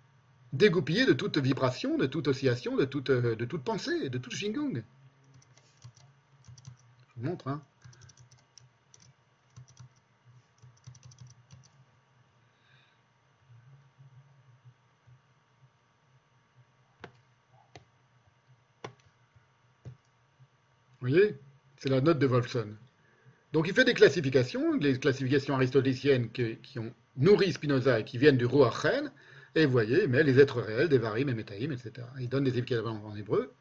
dégoupillé 0.53 1.07
de 1.07 1.13
toute 1.13 1.39
vibration, 1.39 1.97
de 1.97 2.07
toute 2.07 2.27
oscillation, 2.27 2.77
de 2.77 2.85
toute, 2.85 3.11
euh, 3.11 3.37
de 3.37 3.45
toute 3.45 3.63
pensée, 3.63 4.09
de 4.09 4.19
tout 4.19 4.33
shingung. 4.33 4.83
Je 7.07 7.21
vous 7.21 7.29
montre, 7.29 7.47
hein. 7.47 7.63
Voyez 21.09 21.37
C'est 21.77 21.89
la 21.89 22.01
note 22.01 22.19
de 22.19 22.27
Wolfson. 22.27 22.69
Donc 23.53 23.69
il 23.69 23.75
fait 23.75 23.85
des 23.85 23.95
classifications, 23.95 24.77
les 24.79 24.99
classifications 24.99 25.55
aristotéliciennes 25.55 26.31
qui, 26.31 26.79
ont 26.79 26.93
nourri 27.17 27.53
Spinoza 27.53 28.01
et 28.01 28.05
qui 28.05 28.19
viennent 28.19 28.37
du 28.37 28.47
Roachen, 28.47 29.13
et 29.55 29.67
vous 29.67 29.73
voyez, 29.73 30.09
mais 30.09 30.25
les 30.25 30.41
êtres 30.41 30.61
réels, 30.61 30.89
des 30.89 30.99
varim 30.99 31.29
et 31.29 31.35
métaïm, 31.35 31.71
etc. 31.71 32.07
Il 32.19 32.29
donne 32.29 32.45
des 32.45 32.59
équivalents 32.59 33.01
en 33.05 33.15
hébreu 33.15 33.53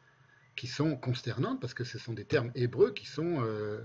qui 0.56 0.66
sont 0.66 0.96
consternantes 0.96 1.60
parce 1.60 1.74
que 1.74 1.84
ce 1.84 1.98
sont 1.98 2.12
des 2.12 2.24
termes 2.24 2.50
hébreux 2.54 2.92
qui 2.92 3.06
sont 3.06 3.42
euh, 3.42 3.84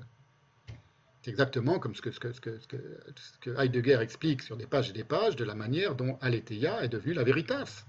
exactement 1.28 1.78
comme 1.78 1.94
ce 1.96 2.02
que, 2.02 3.62
Heidegger 3.62 4.00
explique 4.02 4.42
sur 4.42 4.58
des 4.58 4.66
pages 4.66 4.90
et 4.90 4.94
des 4.94 5.04
pages 5.04 5.36
de 5.36 5.44
la 5.44 5.54
manière 5.54 5.96
dont 5.96 6.18
Aletheia 6.22 6.84
est 6.84 6.90
devenue 6.90 7.14
la 7.14 7.24
veritas. 7.24 7.86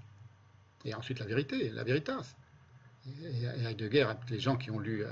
Et 0.85 0.93
ensuite 0.93 1.19
la 1.19 1.25
vérité, 1.25 1.69
la 1.69 1.83
veritas 1.83 2.35
et 3.07 3.65
Heidegger, 3.65 4.07
les 4.29 4.39
gens 4.39 4.55
qui 4.55 4.71
ont 4.71 4.79
lu 4.79 5.03
euh, 5.03 5.07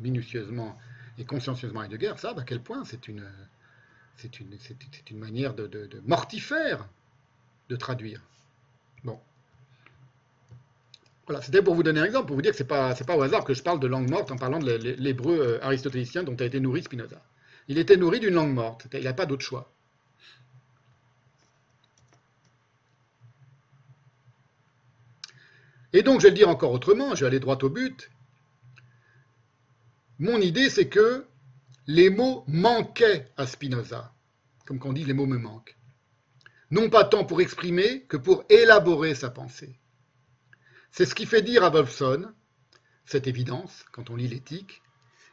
minutieusement 0.00 0.78
et 1.18 1.24
consciencieusement 1.24 1.82
Heidegger 1.82 2.14
savent 2.16 2.38
à 2.38 2.42
quel 2.42 2.60
point 2.60 2.84
c'est 2.84 3.08
une, 3.08 3.26
c'est 4.16 4.40
une, 4.40 4.56
c'est 4.58 5.10
une 5.10 5.18
manière 5.18 5.54
de, 5.54 5.88
mortifère 6.06 6.86
de 7.68 7.76
traduire. 7.76 8.20
Bon. 9.04 9.18
Voilà, 11.26 11.42
c'était 11.42 11.62
pour 11.62 11.74
vous 11.74 11.82
donner 11.82 12.00
un 12.00 12.04
exemple, 12.04 12.26
pour 12.26 12.36
vous 12.36 12.42
dire 12.42 12.52
que 12.52 12.58
ce 12.58 12.62
n'est 12.62 12.68
pas, 12.68 12.94
pas 12.94 13.16
au 13.16 13.22
hasard 13.22 13.44
que 13.44 13.54
je 13.54 13.62
parle 13.62 13.80
de 13.80 13.86
langue 13.86 14.08
morte 14.08 14.30
en 14.30 14.36
parlant 14.36 14.58
de 14.58 14.70
l'hébreu 14.98 15.38
euh, 15.40 15.64
aristotélicien 15.64 16.22
dont 16.22 16.36
a 16.36 16.44
été 16.44 16.60
nourri 16.60 16.82
Spinoza. 16.82 17.20
Il 17.68 17.78
était 17.78 17.96
nourri 17.96 18.20
d'une 18.20 18.34
langue 18.34 18.54
morte, 18.54 18.86
il 18.92 19.02
n'a 19.02 19.12
pas 19.12 19.26
d'autre 19.26 19.44
choix. 19.44 19.72
Et 25.96 26.02
donc, 26.02 26.20
je 26.20 26.24
vais 26.24 26.30
le 26.30 26.36
dire 26.36 26.50
encore 26.50 26.72
autrement, 26.72 27.14
je 27.14 27.22
vais 27.22 27.28
aller 27.28 27.40
droit 27.40 27.56
au 27.62 27.70
but. 27.70 28.10
Mon 30.18 30.42
idée, 30.42 30.68
c'est 30.68 30.88
que 30.88 31.24
les 31.86 32.10
mots 32.10 32.44
manquaient 32.48 33.32
à 33.38 33.46
Spinoza, 33.46 34.12
comme 34.66 34.78
qu'on 34.78 34.92
dit, 34.92 35.04
les 35.04 35.14
mots 35.14 35.24
me 35.24 35.38
manquent. 35.38 35.74
Non 36.70 36.90
pas 36.90 37.04
tant 37.04 37.24
pour 37.24 37.40
exprimer 37.40 38.02
que 38.02 38.18
pour 38.18 38.44
élaborer 38.50 39.14
sa 39.14 39.30
pensée. 39.30 39.78
C'est 40.90 41.06
ce 41.06 41.14
qui 41.14 41.24
fait 41.24 41.40
dire 41.40 41.64
à 41.64 41.70
Wolfson, 41.70 42.30
cette 43.06 43.26
évidence, 43.26 43.86
quand 43.90 44.10
on 44.10 44.16
lit 44.16 44.28
l'éthique, 44.28 44.82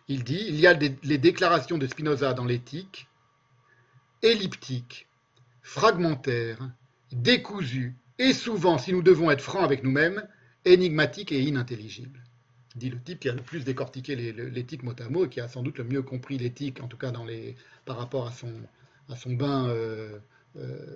il 0.07 0.23
dit, 0.23 0.45
il 0.48 0.57
y 0.61 0.65
a 0.65 0.72
les 0.72 1.18
déclarations 1.18 1.77
de 1.77 1.88
Spinoza 1.88 2.34
dans 2.34 2.45
l'éthique, 2.45 3.10
elliptiques, 4.22 5.10
fragmentaires, 5.61 6.72
décousues, 7.11 7.98
et 8.18 8.31
souvent, 8.31 8.77
si 8.77 8.94
nous 8.94 9.02
devons 9.02 9.30
être 9.30 9.41
francs 9.41 9.65
avec 9.65 9.84
nous-mêmes, 9.84 10.26
énigmatique 10.65 11.31
et 11.31 11.41
inintelligible. 11.41 12.19
Dit 12.76 12.90
le 12.90 12.99
type 12.99 13.19
qui 13.19 13.30
a 13.30 13.34
le 13.34 13.41
plus 13.41 13.64
décortiqué 13.64 14.15
l'éthique 14.15 14.84
mot 14.84 14.95
à 14.99 15.10
mot 15.10 15.26
et 15.26 15.30
qui 15.30 15.40
a 15.40 15.48
sans 15.48 15.61
doute 15.61 15.77
le 15.77 15.84
mieux 15.84 16.02
compris 16.02 16.38
l'éthique, 16.38 16.81
en 16.81 16.88
tout 16.88 16.98
cas 16.98 17.11
par 17.85 17.98
rapport 17.98 18.27
à 18.27 18.31
son, 18.31 19.34
bain. 19.34 19.68
Euh, 19.68 20.18
euh, 20.57 20.95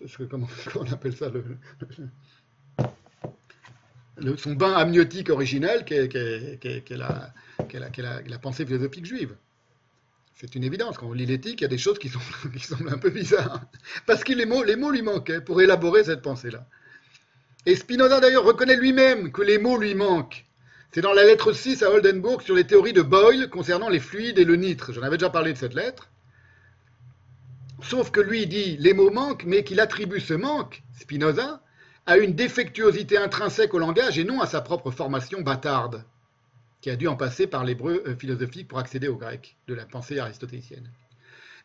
comment, 0.30 0.46
on 0.76 0.92
appelle 0.92 1.16
ça 1.16 1.30
Son 4.36 4.52
bain 4.52 4.74
amniotique 4.74 5.30
originel 5.30 5.84
qui 5.84 5.94
est, 5.94 6.90
la, 6.90 8.38
pensée 8.40 8.64
philosophique 8.64 9.06
juive. 9.06 9.34
C'est 10.36 10.54
une 10.54 10.64
évidence. 10.64 10.96
Quand 10.96 11.08
on 11.08 11.12
lit 11.12 11.26
l'éthique, 11.26 11.60
il 11.60 11.62
y 11.62 11.66
a 11.66 11.68
des 11.68 11.78
choses 11.78 11.98
qui, 11.98 12.08
sont, 12.08 12.20
semblent 12.60 12.94
un 12.94 12.98
peu 12.98 13.10
bizarres. 13.10 13.60
Parce 14.06 14.22
que 14.22 14.32
les 14.32 14.46
mots 14.46 14.62
lui 14.62 15.02
manquaient 15.02 15.40
pour 15.40 15.60
élaborer 15.60 16.04
cette 16.04 16.22
pensée-là. 16.22 16.66
Et 17.66 17.76
Spinoza 17.76 18.20
d'ailleurs 18.20 18.44
reconnaît 18.44 18.76
lui-même 18.76 19.32
que 19.32 19.42
les 19.42 19.58
mots 19.58 19.76
lui 19.76 19.94
manquent. 19.94 20.46
C'est 20.92 21.02
dans 21.02 21.12
la 21.12 21.24
lettre 21.24 21.52
6 21.52 21.82
à 21.82 21.90
Oldenburg 21.90 22.42
sur 22.42 22.54
les 22.54 22.66
théories 22.66 22.92
de 22.92 23.02
Boyle 23.02 23.48
concernant 23.48 23.88
les 23.88 24.00
fluides 24.00 24.38
et 24.38 24.44
le 24.44 24.56
nitre. 24.56 24.92
J'en 24.92 25.02
avais 25.02 25.18
déjà 25.18 25.30
parlé 25.30 25.52
de 25.52 25.58
cette 25.58 25.74
lettre. 25.74 26.08
Sauf 27.82 28.10
que 28.10 28.20
lui 28.20 28.46
dit 28.46 28.76
les 28.78 28.94
mots 28.94 29.10
manquent, 29.10 29.44
mais 29.44 29.62
qu'il 29.62 29.80
attribue 29.80 30.20
ce 30.20 30.34
manque, 30.34 30.82
Spinoza, 30.98 31.62
à 32.06 32.16
une 32.16 32.34
défectuosité 32.34 33.18
intrinsèque 33.18 33.74
au 33.74 33.78
langage 33.78 34.18
et 34.18 34.24
non 34.24 34.40
à 34.40 34.46
sa 34.46 34.60
propre 34.60 34.90
formation 34.90 35.42
bâtarde, 35.42 36.04
qui 36.80 36.90
a 36.90 36.96
dû 36.96 37.08
en 37.08 37.16
passer 37.16 37.46
par 37.46 37.64
l'hébreu 37.64 38.02
euh, 38.06 38.16
philosophique 38.16 38.68
pour 38.68 38.78
accéder 38.78 39.08
au 39.08 39.16
grec 39.16 39.56
de 39.68 39.74
la 39.74 39.84
pensée 39.84 40.18
aristotélicienne. 40.18 40.90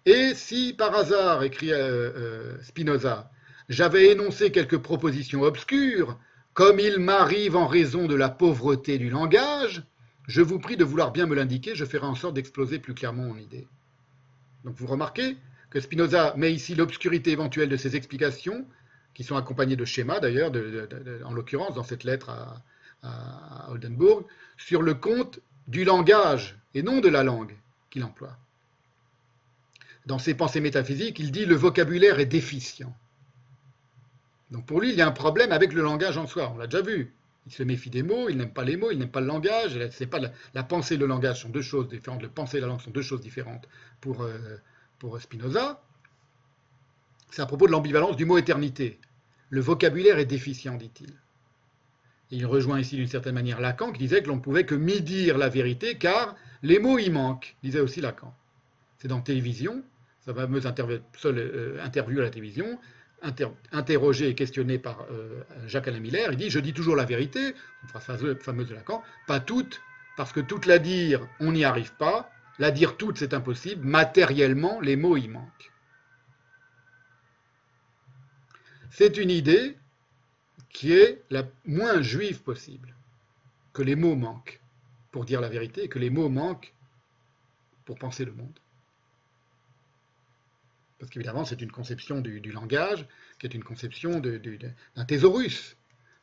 Et 0.06 0.34
si 0.36 0.74
par 0.74 0.94
hasard, 0.94 1.44
écrit 1.44 1.72
euh, 1.72 2.12
euh, 2.16 2.62
Spinoza, 2.62 3.32
j'avais 3.70 4.12
énoncé 4.12 4.52
quelques 4.52 4.78
propositions 4.78 5.42
obscures, 5.42 6.18
comme 6.54 6.80
il 6.80 7.00
m'arrive 7.00 7.56
en 7.56 7.68
raison 7.68 8.08
de 8.08 8.16
la 8.16 8.30
pauvreté 8.30 8.98
du 8.98 9.10
langage, 9.10 9.84
je 10.28 10.42
vous 10.42 10.60
prie 10.60 10.78
de 10.78 10.84
vouloir 10.84 11.12
bien 11.12 11.26
me 11.26 11.36
l'indiquer, 11.36 11.76
je 11.76 11.86
ferai 11.86 12.06
en 12.06 12.16
sorte 12.16 12.36
d'exploser 12.36 12.80
plus 12.80 12.94
clairement 12.94 13.24
mon 13.24 13.38
idée. 13.38 13.68
Donc 14.64 14.76
vous 14.76 14.88
remarquez 14.88 15.38
que 15.70 15.80
Spinoza 15.80 16.34
met 16.38 16.54
ici 16.54 16.74
l'obscurité 16.76 17.32
éventuelle 17.32 17.70
de 17.70 17.78
ses 17.78 17.96
explications, 17.96 18.66
qui 19.14 19.24
sont 19.24 19.38
accompagnées 19.38 19.76
de 19.76 19.86
schémas 19.86 20.20
d'ailleurs, 20.20 20.52
en 21.26 21.34
l'occurrence 21.34 21.76
dans 21.76 21.84
cette 21.84 22.04
lettre 22.04 22.30
à, 22.30 22.64
à 23.04 23.72
Oldenburg, 23.72 24.26
sur 24.58 24.82
le 24.82 24.94
compte 24.94 25.40
du 25.68 25.84
langage 25.84 26.58
et 26.74 26.84
non 26.84 27.00
de 27.00 27.10
la 27.10 27.24
langue 27.24 27.56
qu'il 27.90 28.04
emploie. 28.04 28.38
Dans 30.06 30.20
ses 30.20 30.36
pensées 30.36 30.62
métaphysiques, 30.62 31.20
il 31.20 31.32
dit 31.32 31.46
le 31.46 31.56
vocabulaire 31.56 32.20
est 32.20 32.26
déficient. 32.26 32.96
Donc 34.52 34.66
pour 34.66 34.82
lui, 34.82 34.92
il 34.92 34.96
y 34.96 35.02
a 35.02 35.08
un 35.08 35.12
problème 35.12 35.52
avec 35.52 35.74
le 35.74 35.82
langage 35.82 36.18
en 36.18 36.28
soi, 36.28 36.52
on 36.54 36.58
l'a 36.58 36.68
déjà 36.68 36.82
vu. 36.82 37.14
Il 37.48 37.52
se 37.52 37.64
méfie 37.64 37.90
des 37.90 38.02
mots, 38.02 38.28
il 38.30 38.38
n'aime 38.38 38.52
pas 38.52 38.64
les 38.64 38.76
mots, 38.76 38.92
il 38.92 38.98
n'aime 38.98 39.10
pas 39.10 39.22
le 39.22 39.28
langage. 39.28 39.80
C'est 39.92 40.08
pas 40.08 40.20
la, 40.54 40.64
pensée 40.64 40.96
et 40.96 40.98
le 40.98 41.06
langage 41.06 41.42
sont 41.42 41.50
deux 41.50 41.62
choses 41.62 41.88
différentes. 41.88 42.24
Le 42.24 42.30
pensée 42.30 42.58
et 42.58 42.62
la 42.62 42.68
langue 42.68 42.82
sont 42.82 42.92
deux 42.92 43.04
choses 43.04 43.22
différentes 43.22 43.68
pour, 44.02 44.24
euh, 44.24 44.58
pour 44.98 45.22
Spinoza. 45.22 45.82
C'est 47.30 47.42
à 47.42 47.46
propos 47.46 47.68
de 47.68 47.72
l'ambivalence 47.72 48.16
du 48.16 48.26
mot 48.26 48.38
éternité. 48.38 49.00
Le 49.50 49.62
vocabulaire 49.62 50.18
est 50.18 50.26
déficient, 50.26 50.76
dit-il. 50.76 51.14
Il 52.32 52.46
rejoint 52.48 52.80
ici 52.80 52.96
d'une 52.96 53.08
certaine 53.08 53.36
manière 53.36 53.62
Lacan 53.62 53.92
qui 53.92 54.00
disait 54.00 54.24
que 54.24 54.28
l'on 54.28 54.38
ne 54.38 54.42
pouvait 54.42 54.66
que 54.66 54.74
mi-dire 54.74 55.38
la 55.38 55.50
vérité 55.50 55.98
car 55.98 56.36
les 56.64 56.80
mots 56.80 56.98
y 56.98 57.12
manquent, 57.12 57.56
disait 57.62 57.80
aussi 57.80 58.02
Lacan. 58.02 58.34
C'est 58.98 59.08
dans 59.08 59.22
télévision, 59.22 59.84
sa 60.26 60.34
fameuse 60.34 60.66
euh, 60.66 61.84
interview 61.84 62.20
à 62.20 62.24
la 62.24 62.30
télévision, 62.32 62.80
interrogé 63.22 64.30
et 64.30 64.36
questionné 64.36 64.78
par 64.78 65.06
euh, 65.12 65.44
Jacques 65.68 65.88
Alain 65.88 66.00
Miller, 66.00 66.32
il 66.32 66.38
dit 66.38 66.50
Je 66.50 66.60
dis 66.60 66.74
toujours 66.74 66.96
la 66.96 67.06
vérité, 67.06 67.56
phrase 67.88 68.38
fameuse 68.40 68.70
de 68.70 68.76
Lacan, 68.76 69.04
pas 69.28 69.40
toute, 69.40 69.82
parce 70.18 70.32
que 70.32 70.40
toute 70.40 70.66
la 70.66 70.80
dire, 70.80 71.28
on 71.40 71.52
n'y 71.52 71.66
arrive 71.66 71.94
pas, 71.96 72.30
la 72.60 72.72
dire 72.72 72.98
toute, 72.98 73.18
c'est 73.18 73.34
impossible, 73.34 73.86
matériellement, 73.86 74.80
les 74.80 74.96
mots 74.96 75.18
y 75.18 75.28
manquent. 75.28 75.72
C'est 78.92 79.18
une 79.18 79.32
idée 79.32 79.78
qui 80.70 80.94
est 80.94 81.24
la 81.30 81.44
moins 81.66 82.02
juive 82.02 82.42
possible, 82.44 82.96
que 83.74 83.82
les 83.82 83.96
mots 83.96 84.16
manquent 84.16 84.62
pour 85.16 85.24
dire 85.24 85.40
la 85.40 85.48
vérité 85.48 85.88
que 85.88 85.98
les 85.98 86.10
mots 86.10 86.28
manquent 86.28 86.74
pour 87.86 87.98
penser 87.98 88.26
le 88.26 88.34
monde. 88.34 88.60
Parce 91.00 91.12
qu'évidemment, 91.12 91.46
c'est 91.46 91.62
une 91.62 91.72
conception 91.72 92.22
du, 92.22 92.52
langage 92.52 93.06
qui 93.40 93.48
est 93.48 93.54
une 93.54 93.64
conception 93.64 94.20
d'un 94.20 95.06
thésaurus, 95.06 95.76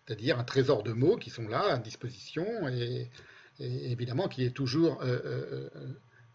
c'est-à-dire 0.07 0.39
un 0.39 0.45
trésor 0.45 0.83
de 0.83 0.93
mots 0.93 1.17
qui 1.17 1.31
sont 1.31 1.47
là 1.47 1.75
à 1.75 1.79
disposition 1.79 2.45
et, 2.69 3.11
évidemment 3.61 4.29
qui 4.29 4.45
est 4.45 4.51
toujours 4.51 5.03
euh, 5.03 5.19
euh, 5.25 5.69
euh, 5.77 5.87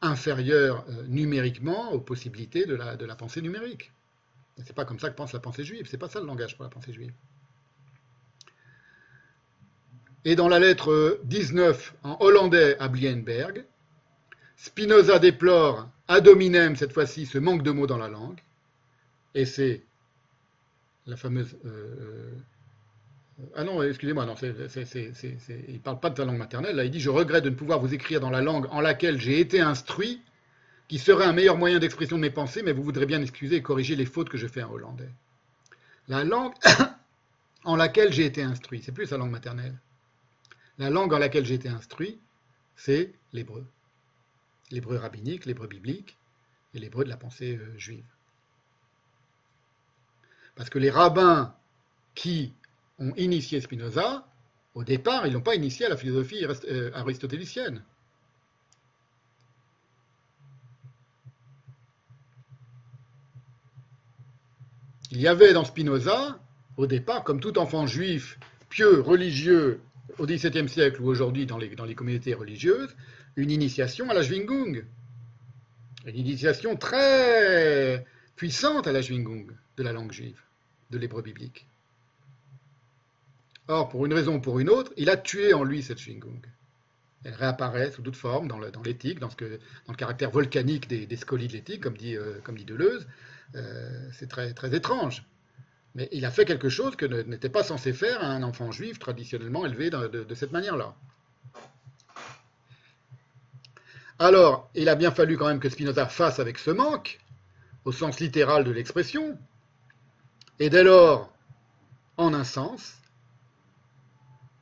inférieur 0.01 0.85
numériquement 1.07 1.91
aux 1.91 1.99
possibilités 1.99 2.65
de 2.65 2.75
la, 2.75 3.15
pensée 3.15 3.41
numérique. 3.41 3.91
C'est 4.63 4.75
pas 4.75 4.85
comme 4.85 4.99
ça 4.99 5.09
que 5.09 5.15
pense 5.15 5.33
la 5.33 5.39
pensée 5.39 5.63
juive, 5.63 5.87
c'est 5.89 5.97
pas 5.97 6.09
ça 6.09 6.19
le 6.19 6.27
langage 6.27 6.55
pour 6.55 6.63
la 6.63 6.69
pensée 6.69 6.93
juive. 6.93 7.11
Et 10.25 10.35
dans 10.35 10.47
la 10.47 10.59
lettre 10.59 11.19
19 11.23 11.95
en 12.03 12.17
hollandais 12.19 12.77
à 12.79 12.87
Blienberg, 12.87 13.65
Spinoza 14.57 15.19
déplore 15.19 15.87
ad 16.07 16.27
hominem 16.27 16.75
cette 16.75 16.91
fois-ci 16.91 17.25
ce 17.25 17.37
manque 17.37 17.61
de 17.61 17.71
mots 17.71 17.87
dans 17.87 17.97
la 17.97 18.07
langue, 18.07 18.39
et 19.35 19.45
c'est 19.45 19.83
la 21.05 21.15
fameuse. 21.15 21.55
Euh, 21.65 22.31
euh, 23.39 23.45
ah 23.55 23.63
non, 23.63 23.83
excusez-moi, 23.83 24.25
non, 24.25 24.33
il 24.41 24.49
ne 24.49 25.77
parle 25.77 25.99
pas 25.99 26.09
de 26.09 26.15
ta 26.15 26.25
langue 26.25 26.39
maternelle, 26.39 26.75
là 26.75 26.85
il 26.85 26.91
dit 26.91 26.99
Je 26.99 27.11
regrette 27.11 27.43
de 27.43 27.51
ne 27.51 27.55
pouvoir 27.55 27.79
vous 27.79 27.93
écrire 27.93 28.19
dans 28.19 28.31
la 28.31 28.41
langue 28.41 28.65
en 28.71 28.81
laquelle 28.81 29.21
j'ai 29.21 29.39
été 29.39 29.61
instruit, 29.61 30.21
qui 30.87 30.97
serait 30.97 31.25
un 31.25 31.33
meilleur 31.33 31.57
moyen 31.57 31.77
d'expression 31.77 32.15
de 32.15 32.21
mes 32.21 32.31
pensées, 32.31 32.63
mais 32.63 32.71
vous 32.71 32.81
voudrez 32.81 33.05
bien 33.05 33.21
excuser 33.21 33.57
et 33.57 33.61
corriger 33.61 33.95
les 33.95 34.05
fautes 34.05 34.29
que 34.29 34.37
je 34.37 34.47
fais 34.47 34.63
en 34.63 34.71
hollandais. 34.71 35.09
La 36.07 36.23
langue 36.23 36.53
en 37.63 37.75
laquelle 37.75 38.11
j'ai 38.11 38.25
été 38.25 38.41
instruit, 38.41 38.81
c'est 38.83 38.91
plus 38.91 39.05
sa 39.05 39.17
langue 39.17 39.31
maternelle. 39.31 39.75
La 40.79 40.89
langue 40.89 41.13
en 41.13 41.19
laquelle 41.19 41.45
j'ai 41.45 41.55
été 41.55 41.69
instruit, 41.69 42.17
c'est 42.75 43.13
l'hébreu. 43.33 43.63
L'hébreu 44.71 44.97
rabbinique, 44.97 45.45
l'hébreu 45.45 45.67
biblique 45.67 46.17
et 46.73 46.79
l'hébreu 46.79 47.03
de 47.03 47.09
la 47.09 47.17
pensée 47.17 47.57
euh, 47.57 47.77
juive. 47.77 48.05
Parce 50.55 50.69
que 50.69 50.79
les 50.79 50.89
rabbins 50.89 51.55
qui 52.15 52.53
ont 52.99 53.13
initié 53.15 53.61
Spinoza, 53.61 54.27
au 54.73 54.83
départ, 54.83 55.25
ils 55.27 55.33
n'ont 55.33 55.41
pas 55.41 55.55
initié 55.55 55.85
à 55.85 55.89
la 55.89 55.97
philosophie 55.97 56.45
euh, 56.45 56.91
aristotélicienne. 56.93 57.83
Il 65.11 65.21
y 65.21 65.27
avait 65.27 65.53
dans 65.53 65.63
Spinoza, 65.63 66.39
au 66.75 66.85
départ, 66.85 67.23
comme 67.23 67.39
tout 67.39 67.57
enfant 67.57 67.87
juif, 67.87 68.37
pieux, 68.69 68.99
religieux, 68.99 69.79
au 70.19 70.25
XVIIe 70.25 70.67
siècle 70.67 71.01
ou 71.01 71.07
aujourd'hui 71.07 71.45
dans 71.45 71.57
les, 71.57 71.75
dans 71.75 71.85
les 71.85 71.95
communautés 71.95 72.33
religieuses, 72.33 72.95
une 73.37 73.51
initiation 73.51 74.09
à 74.09 74.13
la 74.13 74.23
Schwingung. 74.23 74.83
Une 76.05 76.15
initiation 76.15 76.75
très 76.75 78.05
puissante 78.35 78.87
à 78.87 78.91
la 78.91 79.01
Schwingung 79.01 79.47
de 79.77 79.83
la 79.83 79.93
langue 79.93 80.11
juive, 80.11 80.41
de 80.89 80.97
l'hébreu 80.97 81.21
biblique. 81.21 81.67
Or, 83.69 83.89
pour 83.89 84.05
une 84.05 84.13
raison 84.13 84.35
ou 84.35 84.41
pour 84.41 84.59
une 84.59 84.69
autre, 84.69 84.91
il 84.97 85.09
a 85.09 85.17
tué 85.17 85.53
en 85.53 85.63
lui 85.63 85.83
cette 85.83 85.99
Schwingung. 85.99 86.41
Elle 87.23 87.33
réapparaît 87.33 87.91
sous 87.91 88.01
toute 88.01 88.15
forme 88.15 88.47
dans 88.47 88.59
l'éthique, 88.81 89.19
dans, 89.19 89.29
le 89.39 89.95
caractère 89.95 90.31
volcanique 90.31 90.87
des, 90.87 91.15
scolies 91.17 91.47
de 91.47 91.53
l'éthique, 91.53 91.81
comme, 91.81 91.97
dit, 91.97 92.15
euh, 92.15 92.39
Deleuze. 92.65 93.07
Euh, 93.55 94.09
c'est 94.13 94.27
très, 94.27 94.53
très 94.53 94.75
étrange. 94.75 95.25
Mais 95.95 96.07
il 96.11 96.25
a 96.25 96.31
fait 96.31 96.45
quelque 96.45 96.69
chose 96.69 96.95
que 96.95 97.05
n'était 97.05 97.49
pas 97.49 97.63
censé 97.63 97.91
faire 97.91 98.23
un 98.23 98.43
enfant 98.43 98.71
juif 98.71 98.99
traditionnellement 98.99 99.65
élevé 99.65 99.89
de, 99.89 100.35
cette 100.35 100.51
manière-là. 100.51 100.95
Alors, 104.19 104.69
il 104.73 104.89
a 104.89 104.95
bien 104.95 105.11
fallu 105.11 105.37
quand 105.37 105.47
même 105.47 105.59
que 105.59 105.69
Spinoza 105.69 106.07
fasse 106.07 106.39
avec 106.39 106.57
ce 106.57 106.71
manque, 106.71 107.19
au 107.85 107.91
sens 107.91 108.19
littéral 108.19 108.63
de 108.63 108.71
l'expression, 108.71 109.37
et 110.59 110.69
dès 110.69 110.83
lors, 110.83 111.31
en 112.17 112.33
un 112.33 112.43
sens, 112.43 112.95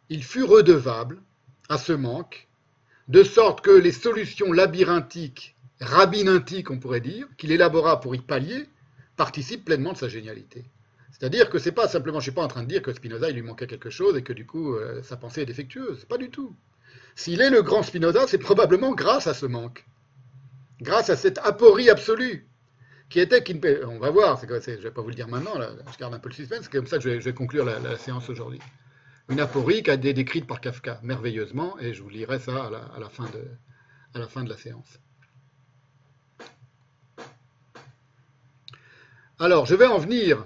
il 0.10 0.24
fut 0.24 0.44
redevable 0.44 1.22
à 1.70 1.78
ce 1.78 1.94
manque, 1.94 2.48
de 3.08 3.24
sorte 3.24 3.62
que 3.62 3.72
les 3.72 3.94
solutions 3.94 4.52
labyrinthiques, 4.52 5.56
rabbinantiques 5.80 6.70
on 6.70 6.80
pourrait 6.80 7.00
dire, 7.00 7.28
qu'il 7.38 7.52
élabora 7.52 8.02
pour 8.02 8.14
y 8.14 8.20
pallier, 8.20 8.68
participent 9.16 9.64
pleinement 9.64 9.94
de 9.94 9.98
sa 9.98 10.10
génialité. 10.10 10.66
C'est-à-dire 11.12 11.50
que 11.50 11.60
c'est 11.60 11.72
pas 11.72 11.88
simplement, 11.88 12.20
je 12.20 12.26
suis 12.26 12.32
pas 12.34 12.44
en 12.44 12.50
train 12.50 12.64
de 12.64 12.68
dire 12.68 12.82
que 12.82 12.92
Spinoza 12.92 13.30
il 13.30 13.36
lui 13.36 13.42
manquait 13.42 13.68
quelque 13.68 13.90
chose 13.90 14.18
et 14.18 14.22
que 14.22 14.34
du 14.34 14.46
coup 14.46 14.76
euh, 14.76 15.02
sa 15.02 15.16
pensée 15.16 15.42
est 15.42 15.46
défectueuse, 15.46 16.04
pas 16.06 16.18
du 16.18 16.30
tout. 16.30 16.54
S'il 17.16 17.42
est 17.42 17.50
le 17.50 17.62
grand 17.62 17.82
Spinoza, 17.82 18.28
c'est 18.28 18.38
probablement 18.38 18.94
grâce 18.94 19.28
à 19.28 19.34
ce 19.34 19.46
manque, 19.46 19.86
grâce 20.82 21.10
à 21.10 21.16
cette 21.16 21.38
aporie 21.40 21.90
absolue 21.90 22.48
qui 23.10 23.20
était 23.20 23.44
on 23.86 24.00
va 24.00 24.10
voir, 24.10 24.40
je 24.42 24.46
ne 24.46 24.78
vais 24.78 24.92
pas 24.92 25.02
vous 25.02 25.10
le 25.10 25.16
dire 25.16 25.28
maintenant, 25.28 25.54
je 25.92 25.98
garde 25.98 26.14
un 26.14 26.20
peu 26.20 26.30
le 26.30 26.36
suspense, 26.36 26.62
c'est 26.64 26.72
comme 26.72 26.88
ça 26.88 26.98
que 26.98 27.04
je 27.04 27.10
vais, 27.10 27.34
conclure 27.34 27.66
la, 27.66 27.98
séance 27.98 28.30
aujourd'hui. 28.30 28.60
Une 29.30 29.40
aporie 29.40 29.84
qui 29.84 29.92
a 29.92 29.94
été 29.94 30.14
décrite 30.14 30.46
par 30.48 30.60
Kafka 30.60 31.00
merveilleusement, 31.04 31.80
et 31.80 31.94
je 31.94 32.04
vous 32.04 32.10
lirai 32.10 32.40
ça 32.40 32.66
à 32.66 33.00
la, 33.00 33.10
fin, 33.10 33.26
de, 33.26 34.50
la 34.50 34.58
séance. 34.58 35.00
Alors, 39.40 39.66
je 39.66 39.76
vais 39.76 39.88
en 39.88 39.98
venir 39.98 40.46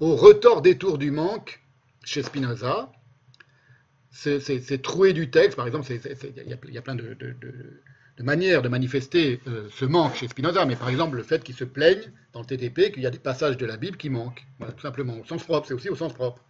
au 0.00 0.14
retort-détour 0.14 0.98
du 0.98 1.10
manque 1.10 1.62
chez 2.04 2.22
Spinoza. 2.22 2.90
C'est 4.16 4.82
troué 4.82 5.12
du 5.12 5.30
texte, 5.30 5.56
par 5.56 5.66
exemple, 5.66 5.86
il 5.90 6.72
y, 6.72 6.78
a 6.78 6.82
plein 6.82 6.94
de, 6.94 7.16
manières 8.20 8.62
de 8.62 8.68
manifester 8.68 9.40
euh, 9.46 9.68
ce 9.70 9.84
manque 9.84 10.14
chez 10.16 10.26
Spinoza, 10.26 10.64
mais 10.64 10.74
par 10.74 10.88
exemple 10.88 11.16
le 11.16 11.22
fait 11.22 11.44
qu'il 11.44 11.54
se 11.54 11.64
plaigne 11.64 12.10
dans 12.32 12.40
le 12.40 12.46
TTP 12.46 12.92
qu'il 12.92 13.02
y 13.02 13.06
a 13.06 13.10
des 13.10 13.18
passages 13.18 13.58
de 13.58 13.66
la 13.66 13.76
Bible 13.76 13.98
qui 13.98 14.08
manquent, 14.08 14.46
tout 14.58 14.80
simplement, 14.80 15.18
au 15.18 15.24
sens 15.26 15.44
propre, 15.44 15.68
c'est 15.68 15.74
aussi 15.74 15.90
au 15.90 15.96
sens 15.96 16.14
propre, 16.14 16.42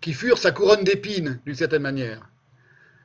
qui 0.00 0.14
furent 0.14 0.38
sa 0.38 0.52
couronne 0.52 0.84
d'épines, 0.84 1.38
d'une 1.44 1.54
certaine 1.54 1.82
manière. 1.82 2.30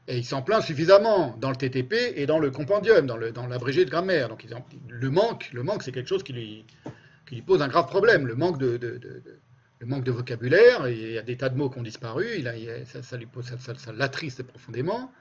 Et 0.08 0.18
il 0.18 0.26
s'en 0.26 0.42
plaint 0.42 0.64
suffisamment 0.64 1.36
dans 1.40 1.50
le 1.50 1.58
TTP 1.58 1.94
et 2.16 2.26
dans 2.26 2.40
le 2.40 2.50
compendium, 2.50 3.06
dans, 3.06 3.18
l'abrégé 3.18 3.84
de 3.84 3.90
grammaire. 3.90 4.30
Donc 4.30 4.46
le 4.88 5.10
manque, 5.10 5.52
le 5.52 5.64
manque 5.64 5.84
c'est 5.84 5.92
quelque 5.92 6.10
chose 6.10 6.24
qui 6.24 6.34
lui, 6.34 7.42
pose 7.46 7.62
un 7.62 7.68
grave 7.68 7.88
problème. 7.88 8.26
Le 8.26 8.36
manque 8.36 8.58
de, 8.58 8.80
le 9.80 9.88
manque 9.88 10.04
de 10.04 10.12
vocabulaire, 10.12 10.90
il 10.90 11.12
y 11.12 11.18
a 11.18 11.22
des 11.22 11.38
tas 11.38 11.50
de 11.50 11.58
mots 11.58 11.70
qui 11.70 11.80
ont 11.80 11.84
disparu, 11.84 12.44
ça, 12.86 13.94
l'attriste 13.94 14.44
profondément, 14.44 15.12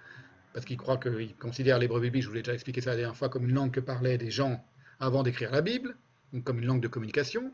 parce 0.53 0.67
qu'il 0.67 0.77
croit 0.77 0.97
qu'il 0.97 1.37
considère 1.37 1.79
l'hébreu 1.79 2.01
biblique, 2.01 2.25
je 2.25 2.29
vous 2.29 2.35
l'ai 2.35 2.43
déjà 2.43 2.55
expliqué 2.55 2.81
ça 2.81 2.91
la 2.91 2.97
dernière 2.97 3.17
fois, 3.17 3.29
comme 3.29 3.49
une 3.49 3.55
langue 3.55 3.71
que 3.71 3.81
parlaient 3.81 4.19
des 4.19 4.33
gens 4.33 4.65
avant 4.99 5.23
d'écrire 5.23 5.53
la 5.53 5.63
Bible, 5.63 5.97
comme 6.45 6.59
une 6.59 6.67
langue 6.67 6.81
de 6.81 6.89
communication. 6.89 7.53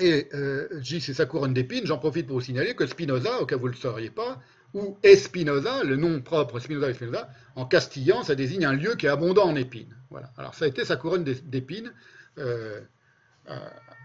Et 0.00 0.28
euh, 0.34 0.68
J, 0.80 1.00
c'est 1.00 1.14
sa 1.14 1.26
couronne 1.26 1.54
d'épines. 1.54 1.86
J'en 1.86 1.98
profite 1.98 2.26
pour 2.26 2.36
vous 2.36 2.44
signaler 2.44 2.74
que 2.74 2.86
Spinoza, 2.86 3.40
au 3.40 3.46
cas 3.46 3.56
où 3.56 3.60
vous 3.60 3.66
ne 3.66 3.72
le 3.72 3.78
sauriez 3.78 4.10
pas, 4.10 4.40
ou 4.74 4.98
Espinoza, 5.02 5.82
le 5.84 5.96
nom 5.96 6.20
propre 6.20 6.58
Spinoza 6.60 6.90
Espinoza, 6.90 7.28
en 7.56 7.66
castillan, 7.66 8.22
ça 8.22 8.34
désigne 8.34 8.64
un 8.64 8.74
lieu 8.74 8.96
qui 8.96 9.06
est 9.06 9.08
abondant 9.08 9.46
en 9.46 9.56
épines. 9.56 9.96
Voilà. 10.10 10.30
Alors 10.36 10.54
ça 10.54 10.64
a 10.66 10.68
été 10.68 10.84
sa 10.84 10.96
couronne 10.96 11.24
d'épines 11.24 11.92
euh, 12.38 12.80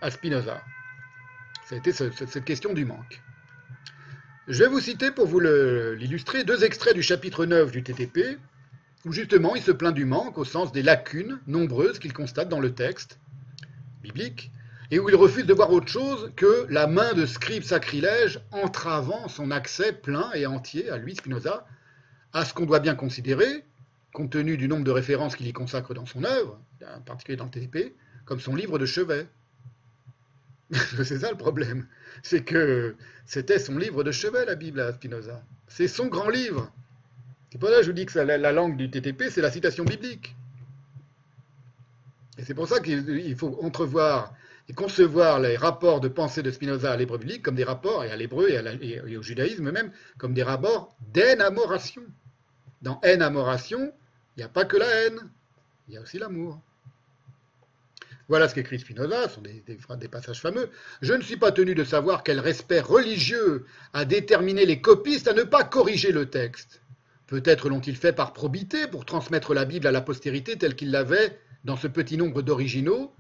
à 0.02 0.10
Spinoza. 0.10 0.62
Cette 1.92 2.46
question 2.46 2.74
du 2.74 2.86
manque. 2.86 3.22
Je 4.48 4.60
vais 4.60 4.70
vous 4.70 4.80
citer 4.80 5.12
pour 5.12 5.26
vous 5.26 5.40
l'illustrer 5.40 6.44
deux 6.44 6.64
extraits 6.64 6.94
du 6.94 7.02
chapitre 7.02 7.46
9 7.46 7.72
du 7.72 7.84
TTP, 7.84 8.38
où 9.06 9.12
justement 9.12 9.56
il 9.56 9.62
se 9.62 9.72
plaint 9.72 9.94
du 9.94 10.06
manque 10.06 10.38
au 10.38 10.46
sens 10.46 10.72
des 10.72 10.84
lacunes 10.84 11.40
nombreuses 11.48 12.00
qu'il 12.00 12.14
constate 12.14 12.50
dans 12.50 12.60
le 12.60 12.74
texte 12.74 13.20
biblique, 14.02 14.52
et 14.92 15.00
où 15.00 15.10
il 15.10 15.16
refuse 15.16 15.46
de 15.46 15.54
voir 15.54 15.72
autre 15.72 15.88
chose 15.88 16.32
que 16.36 16.68
la 16.70 16.88
main 16.88 17.14
de 17.14 17.26
scribe 17.26 17.64
sacrilège 17.64 18.42
entravant 18.52 19.28
son 19.28 19.50
accès 19.50 19.94
plein 19.94 20.32
et 20.34 20.46
entier 20.46 20.90
à 20.90 20.98
lui, 20.98 21.16
Spinoza, 21.16 21.66
à 22.34 22.46
ce 22.46 22.54
qu'on 22.54 22.66
doit 22.66 22.80
bien 22.80 22.96
considérer, 22.96 23.64
compte 24.12 24.32
tenu 24.32 24.58
du 24.58 24.68
nombre 24.68 24.84
de 24.84 24.92
références 24.92 25.36
qu'il 25.36 25.48
y 25.48 25.54
consacre 25.54 25.94
dans 25.94 26.06
son 26.06 26.24
œuvre, 26.24 26.60
en 26.96 27.02
particulier 27.02 27.38
dans 27.38 27.46
le 27.46 27.52
TTP, 27.52 27.96
comme 28.26 28.40
son 28.40 28.56
livre 28.56 28.78
de 28.78 28.86
chevet. 28.86 29.28
c'est 31.04 31.20
ça 31.20 31.30
le 31.30 31.38
problème, 31.38 31.88
c'est 32.22 32.44
que 32.44 32.96
c'était 33.26 33.60
son 33.60 33.78
livre 33.78 34.04
de 34.04 34.12
chevet, 34.12 34.46
la 34.46 34.56
Bible 34.56 34.80
à 34.80 34.94
Spinoza. 34.94 35.44
C'est 35.68 35.88
son 35.88 36.08
grand 36.08 36.30
livre. 36.30 36.72
C'est 37.52 37.60
pour 37.60 37.70
ça 37.70 37.78
que 37.78 37.84
je 37.84 37.88
vous 37.88 37.96
dis 37.96 38.06
que 38.06 38.18
la 38.18 38.52
langue 38.52 38.78
du 38.78 38.90
TTP, 38.90 39.26
c'est 39.30 39.42
la 39.42 39.52
citation 39.52 39.84
biblique. 39.84 40.36
Et 42.38 42.44
c'est 42.44 42.54
pour 42.54 42.68
ça 42.68 42.80
qu'il 42.80 43.36
faut 43.36 43.60
entrevoir 43.62 44.34
et 44.70 44.74
concevoir 44.74 45.40
les 45.40 45.58
rapports 45.58 46.00
de 46.00 46.08
pensée 46.08 46.42
de 46.42 46.50
Spinoza 46.50 46.92
à 46.92 46.98
l'hébreu 46.98 47.18
biblique 47.18 47.44
comme 47.44 47.56
des 47.56 47.64
rapports, 47.64 48.04
et 48.04 48.12
à 48.12 48.16
l'hébreu 48.16 48.50
et, 48.50 49.18
au 49.18 49.22
judaïsme 49.22 49.72
même, 49.72 49.92
comme 50.18 50.34
des 50.34 50.44
rapports 50.44 50.96
d'énamoration. 51.14 52.04
Dans 52.82 53.00
énamoration, 53.02 53.94
il 54.36 54.40
n'y 54.40 54.44
a 54.44 54.50
pas 54.50 54.66
que 54.66 54.78
la 54.78 54.88
haine, 54.88 55.30
il 55.88 55.96
y 55.96 55.98
a 55.98 56.02
aussi 56.02 56.18
l'amour. 56.18 56.60
Voilà 58.30 58.48
ce 58.48 58.56
qu'écrit 58.56 58.80
Spinoza, 58.80 59.28
ce 59.28 59.36
sont 59.36 59.42
des, 59.42 60.08
passages 60.08 60.40
fameux. 60.40 60.70
Je 61.02 61.14
ne 61.14 61.22
suis 61.22 61.36
pas 61.36 61.52
tenu 61.52 61.76
de 61.76 61.84
savoir 61.84 62.24
quel 62.24 62.40
respect 62.40 62.80
religieux 62.80 63.66
a 63.92 64.06
déterminé 64.06 64.66
les 64.66 64.80
copistes 64.80 65.28
à 65.28 65.34
ne 65.34 65.44
pas 65.44 65.64
corriger 65.64 66.12
le 66.12 66.30
texte. 66.30 66.82
Peut-être 67.28 67.68
l'ont-ils 67.68 67.98
fait 67.98 68.14
par 68.14 68.32
probité 68.32 68.88
pour 68.88 69.06
transmettre 69.06 69.54
la 69.54 69.66
Bible 69.66 69.88
à 69.88 69.92
la 69.92 70.02
postérité 70.02 70.58
telle 70.58 70.76
qu'ils 70.76 70.92
l'avaient 70.92 71.38
dans 71.66 71.76
ce 71.76 71.88
petit 71.88 72.16
nombre 72.16 72.42
d'originaux, 72.42 73.14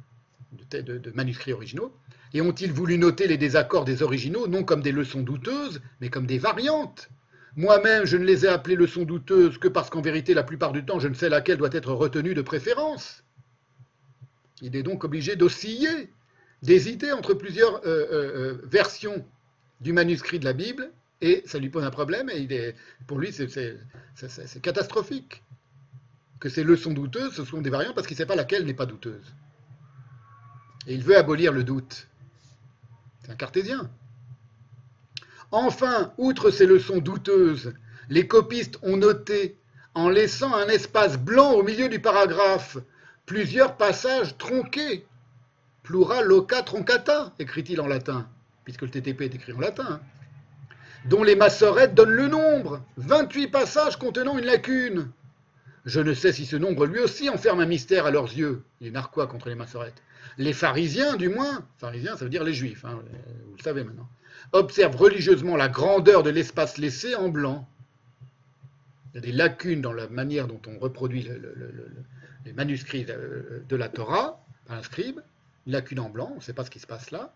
de, 0.72 1.12
manuscrits 1.14 1.54
originaux, 1.54 1.94
et 2.34 2.42
ont-ils 2.42 2.72
voulu 2.72 2.98
noter 2.98 3.28
les 3.28 3.38
désaccords 3.38 3.86
des 3.86 4.04
originaux, 4.04 4.48
non 4.48 4.64
comme 4.64 4.82
des 4.82 4.92
leçons 4.92 5.22
douteuses, 5.22 5.82
mais 6.00 6.10
comme 6.10 6.28
des 6.28 6.40
variantes? 6.40 7.10
Moi-même, 7.56 8.06
je 8.06 8.18
ne 8.18 8.24
les 8.26 8.46
ai 8.46 8.48
appelées 8.48 8.76
leçons 8.76 9.04
douteuses 9.04 9.58
que 9.58 9.68
parce 9.68 9.90
qu'en 9.90 10.02
vérité, 10.02 10.34
la 10.34 10.44
plupart 10.44 10.72
du 10.72 10.86
temps, 10.86 11.00
je 11.00 11.08
ne 11.08 11.14
sais 11.14 11.30
laquelle 11.30 11.58
doit 11.58 11.70
être 11.74 11.92
retenue 11.94 12.34
de 12.34 12.42
préférence. 12.42 13.24
Il 14.64 14.78
est 14.78 14.84
donc 14.84 15.04
obligé 15.04 15.36
d'osciller, 15.36 16.10
d'hésiter 16.62 17.12
entre 17.12 17.34
plusieurs 17.34 17.76
euh, 17.76 17.82
euh, 17.86 18.12
euh, 18.12 18.62
versions 18.64 19.26
du 19.82 19.92
manuscrit 19.92 20.40
de 20.40 20.46
la 20.46 20.54
Bible, 20.54 20.90
et 21.20 21.44
ça 21.46 21.60
lui 21.60 21.70
pose 21.70 21.84
un 21.84 21.92
problème, 21.92 22.30
et 22.30 22.74
pour 23.06 23.20
lui, 23.20 23.34
c'est 23.34 24.62
catastrophique 24.62 25.44
que 26.40 26.48
ces 26.48 26.64
leçons 26.64 26.94
douteuses, 26.94 27.34
ce 27.34 27.44
sont 27.44 27.62
des 27.62 27.70
variantes 27.70 27.94
parce 27.94 28.08
qu'il 28.08 28.16
ne 28.16 28.20
sait 28.20 28.26
pas 28.26 28.36
laquelle 28.36 28.66
n'est 28.66 28.74
pas 28.74 28.86
douteuse. 28.86 29.34
Et 30.88 30.94
il 30.94 31.04
veut 31.04 31.18
abolir 31.18 31.52
le 31.52 31.64
doute. 31.64 32.08
C'est 33.22 33.32
un 33.32 33.36
cartésien. 33.36 33.90
Enfin, 35.52 36.14
outre 36.18 36.52
ces 36.52 36.66
leçons 36.66 37.00
douteuses, 37.00 37.74
les 38.10 38.28
copistes 38.28 38.80
ont 38.82 38.98
noté, 38.98 39.58
en 39.94 40.10
laissant 40.10 40.54
un 40.54 40.68
espace 40.68 41.18
blanc 41.18 41.52
au 41.52 41.64
milieu 41.64 41.90
du 41.90 42.00
paragraphe, 42.00 42.78
plusieurs 43.26 43.78
passages 43.78 44.38
tronqués. 44.38 45.06
Plura 45.84 46.22
loca 46.22 46.62
troncata, 46.62 47.34
écrit-il 47.40 47.82
en 47.82 47.88
latin, 47.88 48.28
puisque 48.64 48.84
le 48.84 48.90
TTP 48.90 49.22
est 49.22 49.36
écrit 49.36 49.52
en 49.52 49.60
latin, 49.60 50.00
dont 51.06 51.24
les 51.24 51.36
massorettes 51.36 51.94
donnent 51.94 52.12
le 52.12 52.28
nombre, 52.28 52.82
28 52.98 53.48
passages 53.50 53.98
contenant 53.98 54.38
une 54.38 54.46
lacune. 54.46 55.12
Je 55.86 56.00
ne 56.00 56.14
sais 56.14 56.32
si 56.32 56.46
ce 56.46 56.56
nombre 56.56 56.86
lui 56.86 57.00
aussi 57.00 57.30
enferme 57.30 57.60
un 57.60 57.66
mystère 57.66 58.06
à 58.06 58.12
leurs 58.12 58.32
yeux. 58.32 58.64
Les 58.80 58.92
narquois 58.92 59.28
contre 59.28 59.50
les 59.50 59.56
massorettes. 59.56 60.02
Les 60.38 60.54
pharisiens, 60.54 61.18
du 61.18 61.28
moins, 61.28 61.66
pharisiens, 61.78 62.16
ça 62.16 62.24
veut 62.24 62.32
dire 62.32 62.46
les 62.46 62.54
juifs, 62.54 62.86
hein, 62.86 63.02
vous 63.46 63.58
le 63.58 63.62
savez 63.62 63.84
maintenant, 63.84 64.08
observent 64.54 64.96
religieusement 64.96 65.58
la 65.58 65.68
grandeur 65.68 66.24
de 66.24 66.30
l'espace 66.30 66.78
laissé 66.78 67.16
en 67.16 67.28
blanc. 67.28 67.68
Il 69.12 69.16
y 69.16 69.18
a 69.18 69.22
des 69.22 69.32
lacunes 69.34 69.82
dans 69.82 69.92
la 69.94 70.08
manière 70.08 70.48
dont 70.48 70.62
on 70.68 70.80
reproduit 70.80 71.30
les 72.46 72.54
manuscrits 72.54 73.06
de 73.06 73.76
la 73.76 73.90
Torah 73.90 74.44
par 74.66 74.78
un 74.78 74.84
scribe, 74.84 75.20
une 75.66 75.74
lacune 75.74 76.00
en 76.00 76.10
blanc, 76.10 76.30
on 76.34 76.38
ne 76.38 76.42
sait 76.42 76.54
pas 76.54 76.66
ce 76.66 76.70
qui 76.70 76.80
se 76.80 76.88
passe 76.88 77.12
là. 77.12 77.36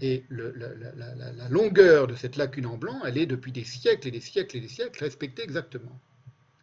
Et 0.00 0.24
la 0.30 1.48
longueur 1.48 2.06
de 2.06 2.14
cette 2.16 2.36
lacune 2.36 2.66
en 2.66 2.76
blanc, 2.76 3.00
elle 3.04 3.16
est 3.16 3.26
depuis 3.26 3.52
des 3.52 3.64
siècles 3.64 4.08
et 4.08 4.10
des 4.10 4.20
siècles 4.20 4.56
et 4.56 4.60
des 4.60 4.68
siècles 4.68 5.02
respectée 5.02 5.42
exactement 5.42 6.00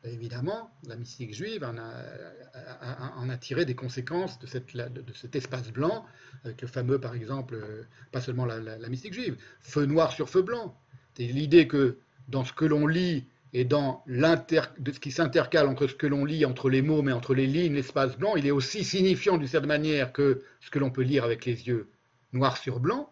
évidemment, 0.03 0.71
la 0.87 0.95
mystique 0.95 1.33
juive 1.33 1.63
en 1.63 1.77
a, 1.77 3.37
tiré 3.37 3.65
des 3.65 3.75
conséquences 3.75 4.39
de, 4.39 4.47
cet 4.47 5.35
espace 5.35 5.71
blanc, 5.71 6.05
avec 6.43 6.61
le 6.61 6.67
fameux, 6.67 6.99
par 6.99 7.13
exemple, 7.13 7.55
euh, 7.55 7.83
pas 8.11 8.21
seulement 8.21 8.45
la, 8.45 8.89
mystique 8.89 9.13
juive, 9.13 9.37
feu 9.61 9.85
noir 9.85 10.11
sur 10.11 10.29
feu 10.29 10.41
blanc. 10.41 10.75
C'est 11.15 11.23
l'idée 11.23 11.67
que 11.67 11.97
dans 12.29 12.43
ce 12.43 12.53
que 12.53 12.65
l'on 12.65 12.87
lit 12.87 13.27
et 13.53 13.65
dans 13.65 14.03
ce 14.07 14.99
qui 14.99 15.11
s'intercale 15.11 15.67
entre 15.67 15.87
ce 15.87 15.95
que 15.95 16.07
l'on 16.07 16.23
lit, 16.23 16.45
entre 16.45 16.69
les 16.69 16.81
mots, 16.81 17.01
mais 17.01 17.11
entre 17.11 17.33
les 17.33 17.47
lignes, 17.47 17.73
l'espace 17.73 18.17
blanc, 18.17 18.35
il 18.35 18.47
est 18.47 18.51
aussi 18.51 18.83
signifiant 18.83 19.37
d'une 19.37 19.47
certaine 19.47 19.67
manière 19.67 20.13
que 20.13 20.43
ce 20.61 20.69
que 20.69 20.79
l'on 20.79 20.89
peut 20.89 21.01
lire 21.01 21.25
avec 21.25 21.45
les 21.45 21.67
yeux 21.67 21.89
noir 22.31 22.57
sur 22.57 22.79
blanc. 22.79 23.11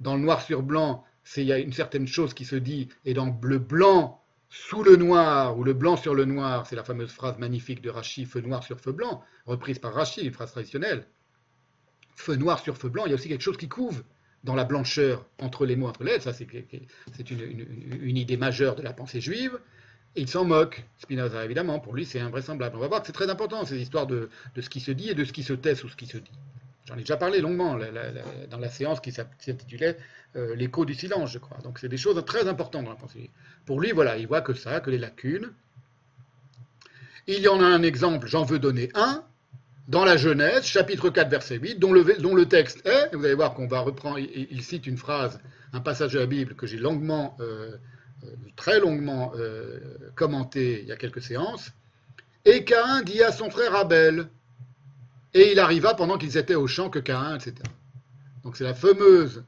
Dans 0.00 0.14
le 0.14 0.22
noir 0.22 0.40
sur 0.40 0.62
blanc, 0.62 1.04
il 1.36 1.44
y 1.44 1.52
a 1.52 1.58
une 1.58 1.72
certaine 1.72 2.06
chose 2.06 2.32
qui 2.32 2.44
se 2.46 2.56
dit, 2.56 2.88
et 3.04 3.12
dans 3.12 3.38
le 3.42 3.58
blanc, 3.58 4.22
sous 4.48 4.82
le 4.82 4.96
noir 4.96 5.58
ou 5.58 5.64
le 5.64 5.74
blanc 5.74 5.96
sur 5.96 6.14
le 6.14 6.24
noir, 6.24 6.66
c'est 6.66 6.76
la 6.76 6.84
fameuse 6.84 7.12
phrase 7.12 7.38
magnifique 7.38 7.82
de 7.82 7.90
Rachi, 7.90 8.24
feu 8.24 8.40
noir 8.40 8.62
sur 8.62 8.80
feu 8.80 8.92
blanc, 8.92 9.22
reprise 9.44 9.78
par 9.78 9.92
Rachi, 9.92 10.22
une 10.22 10.32
phrase 10.32 10.52
traditionnelle. 10.52 11.06
Feu 12.16 12.36
noir 12.36 12.60
sur 12.60 12.78
feu 12.78 12.88
blanc, 12.88 13.04
il 13.04 13.10
y 13.10 13.12
a 13.12 13.16
aussi 13.16 13.28
quelque 13.28 13.42
chose 13.42 13.56
qui 13.56 13.68
couve 13.68 14.02
dans 14.44 14.54
la 14.54 14.64
blancheur 14.64 15.26
entre 15.40 15.66
les 15.66 15.74
mots, 15.74 15.88
entre 15.88 16.04
les 16.04 16.12
lettres. 16.12 16.24
Ça, 16.24 16.32
c'est 16.32 17.30
une, 17.30 18.16
idée 18.16 18.36
majeure 18.36 18.76
de 18.76 18.82
la 18.82 18.92
pensée 18.92 19.20
juive. 19.20 19.58
Il 20.16 20.28
s'en 20.28 20.44
moque, 20.44 20.84
Spinoza, 20.98 21.44
évidemment. 21.44 21.80
Pour 21.80 21.94
lui, 21.94 22.04
c'est 22.06 22.20
invraisemblable. 22.20 22.76
On 22.76 22.80
va 22.80 22.88
voir 22.88 23.00
que 23.00 23.06
c'est 23.06 23.12
très 23.12 23.30
important, 23.30 23.64
ces 23.64 23.80
histoires 23.80 24.06
de, 24.06 24.30
ce 24.60 24.68
qui 24.68 24.80
se 24.80 24.92
dit 24.92 25.10
et 25.10 25.14
de 25.14 25.24
ce 25.24 25.32
qui 25.32 25.42
se 25.42 25.52
tait 25.52 25.74
sous 25.74 25.88
ce 25.88 25.96
qui 25.96 26.06
se 26.06 26.18
dit. 26.18 26.30
J'en 26.86 26.94
ai 26.94 26.98
déjà 26.98 27.16
parlé 27.16 27.40
longuement 27.40 27.78
dans 28.50 28.58
la 28.58 28.68
séance 28.68 29.00
qui 29.00 29.10
s'intitulait 29.10 29.96
euh, 30.36 30.54
L'écho 30.54 30.84
du 30.84 30.94
silence, 30.94 31.32
je 31.32 31.38
crois. 31.38 31.58
Donc 31.64 31.78
c'est 31.78 31.88
des 31.88 31.96
choses 31.96 32.22
très 32.24 32.46
importantes 32.46 32.84
dans 32.84 32.90
la 32.90 32.96
pensée. 32.96 33.30
Pour 33.64 33.80
lui, 33.80 33.92
voilà, 33.92 34.18
il 34.18 34.26
voit 34.26 34.42
que 34.42 34.52
ça, 34.52 34.80
que 34.80 34.90
les 34.90 34.98
lacunes. 34.98 35.52
Il 37.26 37.40
y 37.40 37.48
en 37.48 37.60
a 37.60 37.66
un 37.66 37.82
exemple, 37.82 38.26
j'en 38.26 38.44
veux 38.44 38.58
donner 38.58 38.90
un, 38.94 39.24
dans 39.88 40.04
la 40.04 40.16
Genèse, 40.16 40.64
chapitre 40.64 41.10
4, 41.10 41.30
verset 41.30 41.58
8, 41.58 41.78
dont 41.78 41.92
le, 41.92 42.44
texte 42.44 42.86
est, 42.86 43.14
vous 43.14 43.24
allez 43.24 43.34
voir 43.34 43.54
qu'on 43.54 43.66
va 43.66 43.80
reprendre, 43.80 44.18
il, 44.18 44.62
cite 44.62 44.86
une 44.86 44.96
phrase, 44.96 45.40
un 45.72 45.80
passage 45.80 46.12
de 46.12 46.18
la 46.18 46.26
Bible 46.26 46.54
que 46.54 46.66
j'ai 46.66 46.78
longuement, 46.78 47.36
euh, 47.40 47.76
très 48.56 48.80
longuement 48.80 49.32
commenté 50.14 50.82
il 50.82 50.88
y 50.88 50.92
a 50.92 50.96
quelques 50.96 51.22
séances. 51.22 51.70
Et 52.44 52.64
Caïn 52.64 53.02
dit 53.02 53.22
à 53.22 53.32
son 53.32 53.50
frère 53.50 53.74
Abel, 53.74 54.28
et 55.32 55.52
il 55.52 55.58
arriva 55.58 55.94
pendant 55.94 56.18
qu'ils 56.18 56.36
étaient 56.36 56.54
au 56.54 56.66
champ 56.66 56.90
que 56.90 56.98
Caïn, 56.98 57.36
etc. 57.36 57.54
Donc 58.42 58.56
c'est 58.56 58.64
la 58.64 58.74
fameuse 58.74 59.44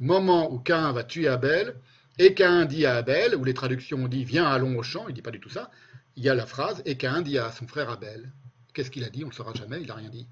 moment 0.00 0.50
où 0.52 0.58
Caïn 0.58 0.92
va 0.92 1.04
tuer 1.04 1.28
Abel, 1.28 1.74
et 2.18 2.34
Caïn 2.34 2.64
dit 2.64 2.86
à 2.86 2.96
Abel, 2.96 3.36
où 3.36 3.44
les 3.44 3.54
traductions 3.54 3.98
ont 4.04 4.08
dit 4.08 4.24
Viens, 4.24 4.46
allons 4.46 4.76
au 4.78 4.82
champ, 4.82 5.04
il 5.08 5.10
ne 5.10 5.14
dit 5.14 5.22
pas 5.22 5.30
du 5.30 5.40
tout 5.40 5.50
ça, 5.50 5.70
il 6.16 6.24
y 6.24 6.28
a 6.28 6.34
la 6.34 6.46
phrase, 6.46 6.82
et 6.84 6.96
Caïn 6.96 7.22
dit 7.22 7.38
à 7.38 7.52
son 7.52 7.66
frère 7.66 7.90
Abel. 7.90 8.32
Qu'est-ce 8.72 8.90
qu'il 8.90 9.04
a 9.04 9.10
dit? 9.10 9.24
On 9.24 9.26
ne 9.26 9.30
le 9.30 9.36
saura 9.36 9.52
jamais, 9.54 9.80
il 9.80 9.86
n'a 9.86 9.94
rien 9.94 10.08
dit. 10.08 10.26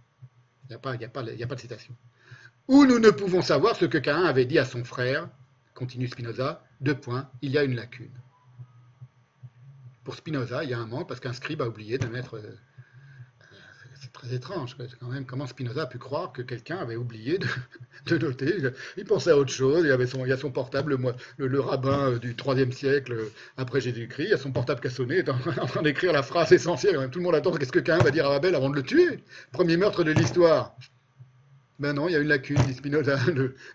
Il 0.65 0.69
n'y 0.71 0.75
a, 0.75 0.79
pas, 0.79 0.93
a, 0.93 1.09
pas, 1.09 1.21
a 1.21 1.47
pas 1.47 1.55
de 1.55 1.61
citation. 1.61 1.95
Ou 2.69 2.87
nous 2.87 2.99
ne 2.99 3.11
pouvons 3.11 3.43
savoir 3.43 3.77
ce 3.77 3.85
que 3.85 3.99
Caïn 3.99 4.25
avait 4.25 4.47
dit 4.47 4.59
à 4.59 4.65
son 4.65 4.85
frère, 4.85 5.29
continue 5.75 6.09
Spinoza, 6.09 6.66
deux 6.81 6.95
points, 6.95 7.31
il 7.43 7.51
y 7.51 7.59
a 7.59 7.65
une 7.65 7.75
lacune. 7.75 8.11
Pour 10.05 10.15
Spinoza, 10.15 10.65
il 10.65 10.71
y 10.71 10.75
a 10.75 10.79
un 10.79 10.87
manque 10.87 11.09
parce 11.09 11.21
qu'un 11.21 11.33
scribe 11.33 11.63
a 11.63 11.69
oublié 11.69 11.99
de 11.99 12.07
mettre 12.07 12.37
euh, 12.37 12.57
très 14.13 14.35
étrange. 14.35 14.77
Quand 15.01 15.09
même, 15.09 15.27
comment 15.27 15.47
Spinoza 15.47 15.83
a 15.83 15.87
pu 15.87 15.99
croire 15.99 16.33
que 16.33 16.43
quelqu'un 16.43 16.77
avait 16.77 16.97
oublié 16.97 17.39
de, 18.07 18.19
noter 18.19 18.55
Il 18.97 19.05
pensait 19.05 19.31
à 19.31 19.37
autre 19.37 19.53
chose. 19.53 19.85
Il, 19.85 19.93
avait 19.93 20.07
son, 20.07 20.25
il 20.25 20.29
y 20.29 20.33
a 20.33 20.37
son 20.37 20.51
portable, 20.51 20.97
le, 21.37 21.61
rabbin 21.61 22.13
euh, 22.13 22.19
du 22.19 22.35
3 22.35 22.57
siècle 22.73 23.13
euh, 23.13 23.33
après 23.57 23.81
Jésus-Christ. 23.81 24.25
Il 24.25 24.31
y 24.31 24.35
a 24.35 24.39
son 24.39 24.53
portable 24.53 24.81
qui 24.81 24.87
a 24.87 24.91
sonné, 24.91 25.17
est 25.17 25.29
en, 25.29 25.39
train 25.67 25.83
d'écrire 25.83 26.13
la 26.13 26.23
phrase 26.23 26.53
essentielle. 26.53 27.09
Tout 27.11 27.19
le 27.19 27.25
monde 27.25 27.35
attend 27.35 27.53
qu'est-ce 27.53 27.73
que 27.73 27.79
quelqu'un 27.79 28.03
va 28.03 28.11
dire 28.11 28.27
à 28.27 28.35
Abel 28.35 28.55
avant 28.55 28.71
de 28.71 28.77
le 28.77 28.83
tuer? 28.83 29.23
Premier 29.53 29.77
meurtre 29.77 30.03
de 30.03 30.13
l'histoire. 30.13 30.77
Ben 31.79 31.93
non, 31.93 32.09
il 32.09 32.13
y 32.13 32.17
a 32.17 32.21
une 32.21 32.29
lacune, 32.29 32.57
dit 32.67 32.75
Spinoza. 32.75 33.19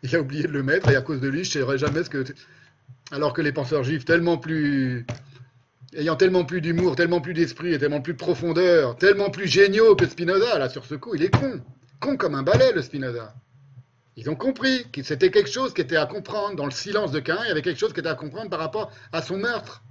il 0.03 0.15
a 0.15 0.19
oublié 0.19 0.43
de 0.43 0.51
le 0.51 0.63
mettre 0.63 0.89
et 0.89 0.95
à 0.95 1.01
cause 1.01 1.21
de 1.21 1.27
lui, 1.27 1.43
je 1.43 1.59
ne 1.59 1.63
saurais 1.63 1.77
jamais 1.77 2.03
ce 2.03 2.09
que. 2.09 2.23
Alors 3.11 3.33
que 3.33 3.41
les 3.41 3.51
penseurs 3.51 3.83
juifs, 3.83 4.05
tellement 4.05 4.37
plus 4.37 5.05
ayant 5.93 6.15
tellement 6.15 6.45
plus 6.45 6.61
d'humour, 6.61 6.95
tellement 6.95 7.19
plus 7.19 7.33
d'esprit 7.33 7.77
tellement 7.77 8.01
plus 8.01 8.13
de 8.13 8.17
profondeur, 8.17 8.95
tellement 8.95 9.29
plus 9.29 9.47
géniaux 9.47 9.95
que 9.95 10.07
Spinoza, 10.07 10.57
là, 10.57 10.69
sur 10.69 10.85
ce 10.85 10.95
coup, 10.95 11.15
il 11.15 11.23
est 11.23 11.29
con. 11.29 11.61
Con 11.99 12.15
comme 12.17 12.35
un 12.35 12.43
balai, 12.43 12.71
le 12.73 12.81
Spinoza. 12.81 13.35
Ils 14.15 14.29
ont 14.29 14.35
compris 14.35 14.85
que 14.91 15.03
c'était 15.03 15.31
quelque 15.31 15.49
chose 15.49 15.73
qui 15.73 15.81
était 15.81 15.97
à 15.97 16.05
comprendre. 16.05 16.55
Dans 16.55 16.65
le 16.65 16.71
silence 16.71 17.11
de 17.11 17.19
Cain, 17.19 17.37
il 17.43 17.47
y 17.47 17.51
avait 17.51 17.61
quelque 17.61 17.79
chose 17.79 17.93
qui 17.93 17.99
était 17.99 18.09
à 18.09 18.15
comprendre 18.15 18.49
par 18.49 18.59
rapport 18.59 18.91
à 19.11 19.21
son 19.21 19.37
meurtre. 19.37 19.83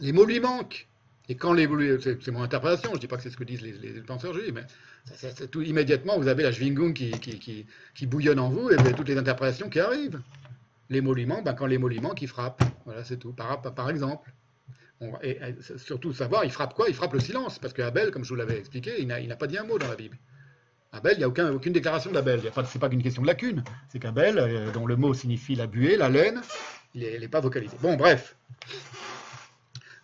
Les 0.00 0.12
mots 0.12 0.24
lui 0.24 0.40
manquent. 0.40 0.88
Et 1.28 1.36
quand 1.36 1.52
les 1.52 1.68
c'est 2.00 2.30
mon 2.30 2.42
interprétation, 2.42 2.90
je 2.90 2.96
ne 2.96 3.00
dis 3.00 3.06
pas 3.06 3.16
que 3.16 3.22
c'est 3.22 3.30
ce 3.30 3.36
que 3.36 3.44
disent 3.44 3.62
les, 3.62 3.92
penseurs 4.00 4.34
juifs, 4.34 4.52
mais 4.52 4.66
tout, 5.50 5.62
immédiatement, 5.62 6.18
vous 6.18 6.28
avez 6.28 6.42
la 6.42 6.52
Schwingung 6.52 6.92
qui, 6.92 7.10
qui, 7.94 8.06
bouillonne 8.06 8.40
en 8.40 8.50
vous 8.50 8.70
et 8.70 8.76
vous 8.76 8.80
avez 8.80 8.94
toutes 8.94 9.08
les 9.08 9.16
interprétations 9.16 9.70
qui 9.70 9.78
arrivent 9.78 10.20
l'émolument, 10.90 11.42
ben 11.42 11.54
quand 11.54 11.66
l'émolument 11.66 12.14
qui 12.14 12.26
frappe. 12.26 12.62
Voilà, 12.84 13.04
c'est 13.04 13.18
tout. 13.18 13.32
Par, 13.32 13.60
par 13.60 13.90
exemple. 13.90 14.32
et, 15.22 15.38
surtout 15.76 16.12
savoir, 16.12 16.44
il 16.44 16.50
frappe 16.50 16.74
quoi? 16.74 16.86
Il 16.88 16.94
frappe 16.94 17.14
le 17.14 17.20
silence. 17.20 17.58
Parce 17.58 17.72
que 17.72 17.82
Abel, 17.82 18.10
comme 18.10 18.24
je 18.24 18.28
vous 18.28 18.36
l'avais 18.36 18.58
expliqué, 18.58 19.00
il 19.00 19.06
n'a 19.06 19.36
pas 19.36 19.46
dit 19.46 19.58
un 19.58 19.64
mot 19.64 19.78
dans 19.78 19.88
la 19.88 19.96
Bible. 19.96 20.18
Abel, 20.92 21.14
il 21.14 21.18
n'y 21.18 21.24
a 21.24 21.28
aucun, 21.28 21.50
aucune 21.52 21.72
déclaration 21.72 22.12
d'Abel. 22.12 22.40
Ce 22.40 22.46
n'est 22.46 22.80
pas 22.80 22.88
qu'une 22.90 23.02
question 23.02 23.22
de 23.22 23.26
lacune. 23.26 23.64
C'est 23.88 23.98
qu'Abel, 23.98 24.38
euh, 24.38 24.70
dont 24.72 24.86
le 24.86 24.96
mot 24.96 25.14
signifie 25.14 25.54
la 25.54 25.66
buée, 25.66 25.96
la 25.96 26.10
laine, 26.10 26.42
il 26.94 27.18
n'est 27.18 27.28
pas 27.28 27.40
vocalisé. 27.40 27.76
Bon, 27.80 27.96
bref. 27.96 28.36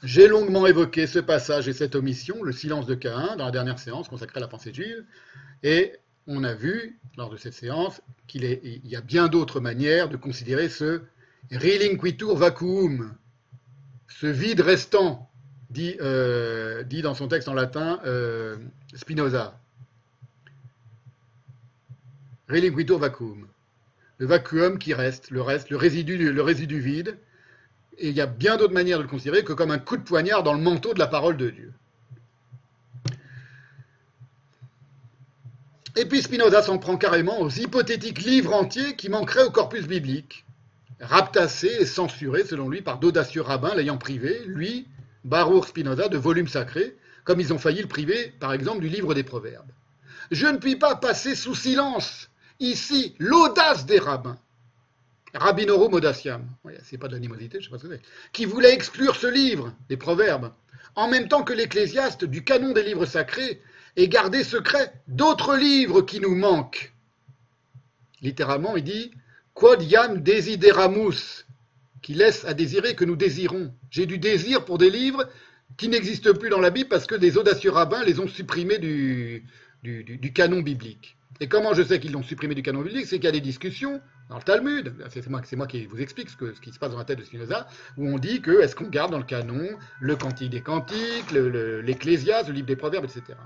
J'ai 0.02 0.28
longuement 0.28 0.66
évoqué 0.66 1.07
ce 1.07 1.18
passage 1.18 1.68
et 1.68 1.73
cette 1.73 1.94
omission, 1.94 2.42
le 2.42 2.52
silence 2.52 2.86
de 2.86 2.94
Caïn, 2.94 3.36
dans 3.36 3.44
la 3.44 3.50
dernière 3.50 3.78
séance 3.78 4.08
consacrée 4.08 4.39
à 4.39 4.40
la 4.40 4.48
pensée 4.48 4.73
juive. 4.73 5.05
Et 5.62 5.92
on 6.28 6.44
a 6.44 6.55
vu, 6.55 6.98
lors 7.16 7.31
de 7.31 7.36
cette 7.36 7.55
séance, 7.55 8.00
qu'il 8.26 8.44
y 8.44 8.97
a 8.97 9.00
bien 9.00 9.28
d'autres 9.28 9.60
manières 9.60 10.08
de 10.08 10.16
considérer 10.16 10.68
ce 10.68 11.00
relinquitur 11.50 12.36
vacuum, 12.36 13.15
ce 14.08 14.26
vide 14.26 14.60
restant, 14.60 15.31
dit, 15.70 15.97
euh, 16.00 16.84
dans 16.84 17.15
son 17.15 17.28
texte 17.28 17.48
en 17.48 17.55
latin 17.55 17.98
euh, 18.05 18.57
Spinoza. 18.94 19.58
Relinquitur 22.48 22.98
vacuum. 22.98 23.47
Le 24.18 24.26
vacuum 24.26 24.78
qui 24.78 24.94
reste, 24.94 25.31
le 25.31 25.42
reste, 25.42 25.70
le 25.70 25.76
résidu 25.76 26.81
vide. 26.81 27.18
Et 27.98 28.08
il 28.08 28.15
y 28.15 28.20
a 28.20 28.26
bien 28.26 28.57
d'autres 28.57 28.73
manières 28.73 28.98
de 28.98 29.02
le 29.02 29.08
considérer 29.08 29.44
que 29.44 29.52
comme 29.52 29.70
un 29.70 29.78
coup 29.78 29.97
de 29.97 30.02
poignard 30.02 30.42
dans 30.42 30.55
le 30.55 30.60
manteau 30.60 30.94
de 30.94 30.98
la 30.98 31.07
parole 31.07 31.36
de 31.36 31.50
Dieu. 31.50 31.73
Et 35.99 36.07
puis 36.07 36.23
Spinoza 36.23 36.62
s'en 36.62 36.78
prend 36.78 36.97
carrément 36.97 37.41
aux 37.41 37.51
hypothétiques 37.51 38.20
livres 38.20 38.55
entiers 38.55 38.94
qui 38.94 39.09
manqueraient 39.09 39.43
au 39.43 39.51
corpus 39.51 39.89
biblique, 39.89 40.47
raptassés 41.01 41.77
et 41.81 41.86
censurés 41.86 42.44
selon 42.44 42.68
lui 42.68 42.83
par 42.83 43.01
d'audacieux 43.01 43.43
rabbins 43.43 43.75
l'ayant 43.75 43.99
privé, 43.99 44.43
lui, 44.47 44.86
Baruch 45.25 45.67
Spinoza, 45.67 46.07
de 46.07 46.17
volumes 46.17 46.47
sacrés, 46.47 46.97
comme 47.25 47.41
ils 47.41 47.52
ont 47.52 47.59
failli 47.59 47.83
le 47.83 47.89
priver, 47.89 48.33
par 48.39 48.52
exemple, 48.52 48.78
du 48.78 48.89
livre 48.89 49.12
des 49.12 49.25
Proverbes. 49.25 49.73
Je 50.31 50.47
ne 50.47 50.59
puis 50.59 50.77
pas 50.77 50.94
passer 50.94 51.35
sous 51.35 51.57
silence 51.57 52.31
ici 52.60 53.17
l'audace 53.18 53.85
des 53.85 53.99
rabbins, 53.99 54.39
Rabbinorum 55.35 55.94
audaciam, 55.94 56.47
c'est 56.85 56.97
pas 56.97 57.09
de 57.09 57.15
l'animosité, 57.15 57.59
je 57.59 57.65
sais 57.65 57.70
pas 57.70 57.78
ce 57.78 57.89
que 57.89 57.97
c'est, 57.97 58.02
qui 58.33 58.44
voulait 58.44 58.73
exclure 58.73 59.17
ce 59.17 59.27
livre, 59.27 59.75
des 59.89 59.97
Proverbes, 59.97 60.52
en 60.94 61.09
même 61.09 61.27
temps 61.27 61.43
que 61.43 61.52
l'ecclésiaste 61.52 62.25
du 62.25 62.44
canon 62.44 62.73
des 62.73 62.85
livres 62.85 63.05
sacrés 63.05 63.60
et 63.99 64.09
garder 64.09 64.44
secret 64.44 64.93
d'autres 65.09 65.57
livres 65.57 66.02
qui 66.02 66.20
nous 66.20 66.36
manquent. 66.36 66.94
Littéralement, 68.23 68.77
il 68.77 68.85
dit 68.85 69.10
Quod 69.55 69.83
iam 69.83 70.23
desideramus, 70.23 71.44
qui 72.01 72.15
laisse 72.15 72.44
à 72.44 72.55
désirer 72.55 72.94
que 72.94 73.05
nous 73.05 73.17
désirons. 73.17 73.75
J'ai 73.91 74.07
du 74.07 74.18
désir 74.18 74.65
pour 74.65 74.78
des 74.78 74.89
livres 74.89 75.28
qui 75.77 75.89
n'existent 75.89 76.33
plus 76.33 76.49
dans 76.49 76.60
la 76.60 76.70
Bible 76.70 76.89
parce 76.89 77.07
que 77.09 77.17
des 77.17 77.36
audacieux 77.36 77.73
rabbins 77.73 78.05
les 78.05 78.20
ont 78.20 78.28
supprimés 78.28 78.78
du, 78.78 79.44
du, 79.83 80.33
canon 80.33 80.60
biblique. 80.60 81.17
Et 81.41 81.49
comment 81.49 81.75
je 81.75 81.83
sais 81.83 81.99
qu'ils 81.99 82.12
l'ont 82.12 82.23
supprimé 82.23 82.55
du 82.55 82.62
canon 82.62 82.83
biblique? 82.83 83.07
C'est 83.07 83.17
qu'il 83.17 83.25
y 83.25 83.28
a 83.28 83.33
des 83.33 83.41
discussions 83.41 84.01
dans 84.31 84.36
le 84.36 84.43
Talmud, 84.43 84.94
c'est 85.09 85.27
moi, 85.57 85.67
qui 85.67 85.86
vous 85.86 86.01
explique 86.01 86.31
ce, 86.31 86.36
que, 86.36 86.55
ce, 86.55 86.60
qui 86.60 86.73
se 86.73 86.78
passe 86.78 86.93
dans 86.93 86.99
la 86.99 87.05
tête 87.05 87.18
de 87.18 87.25
Spinoza, 87.25 87.67
où 87.97 88.07
on 88.07 88.18
dit 88.18 88.43
que 88.43 88.60
est-ce 88.60 88.77
qu'on 88.77 88.89
garde 88.89 89.10
dans 89.10 89.18
le 89.18 89.25
canon 89.25 89.77
le 90.01 90.15
Cantique 90.15 90.51
des 90.51 90.60
Cantiques, 90.60 91.33
l'Ecclésiaste, 91.33 92.47
le, 92.47 92.52
le 92.52 92.57
livre 92.57 92.67
des 92.68 92.77
Proverbes, 92.77 93.07
etc. 93.07 93.36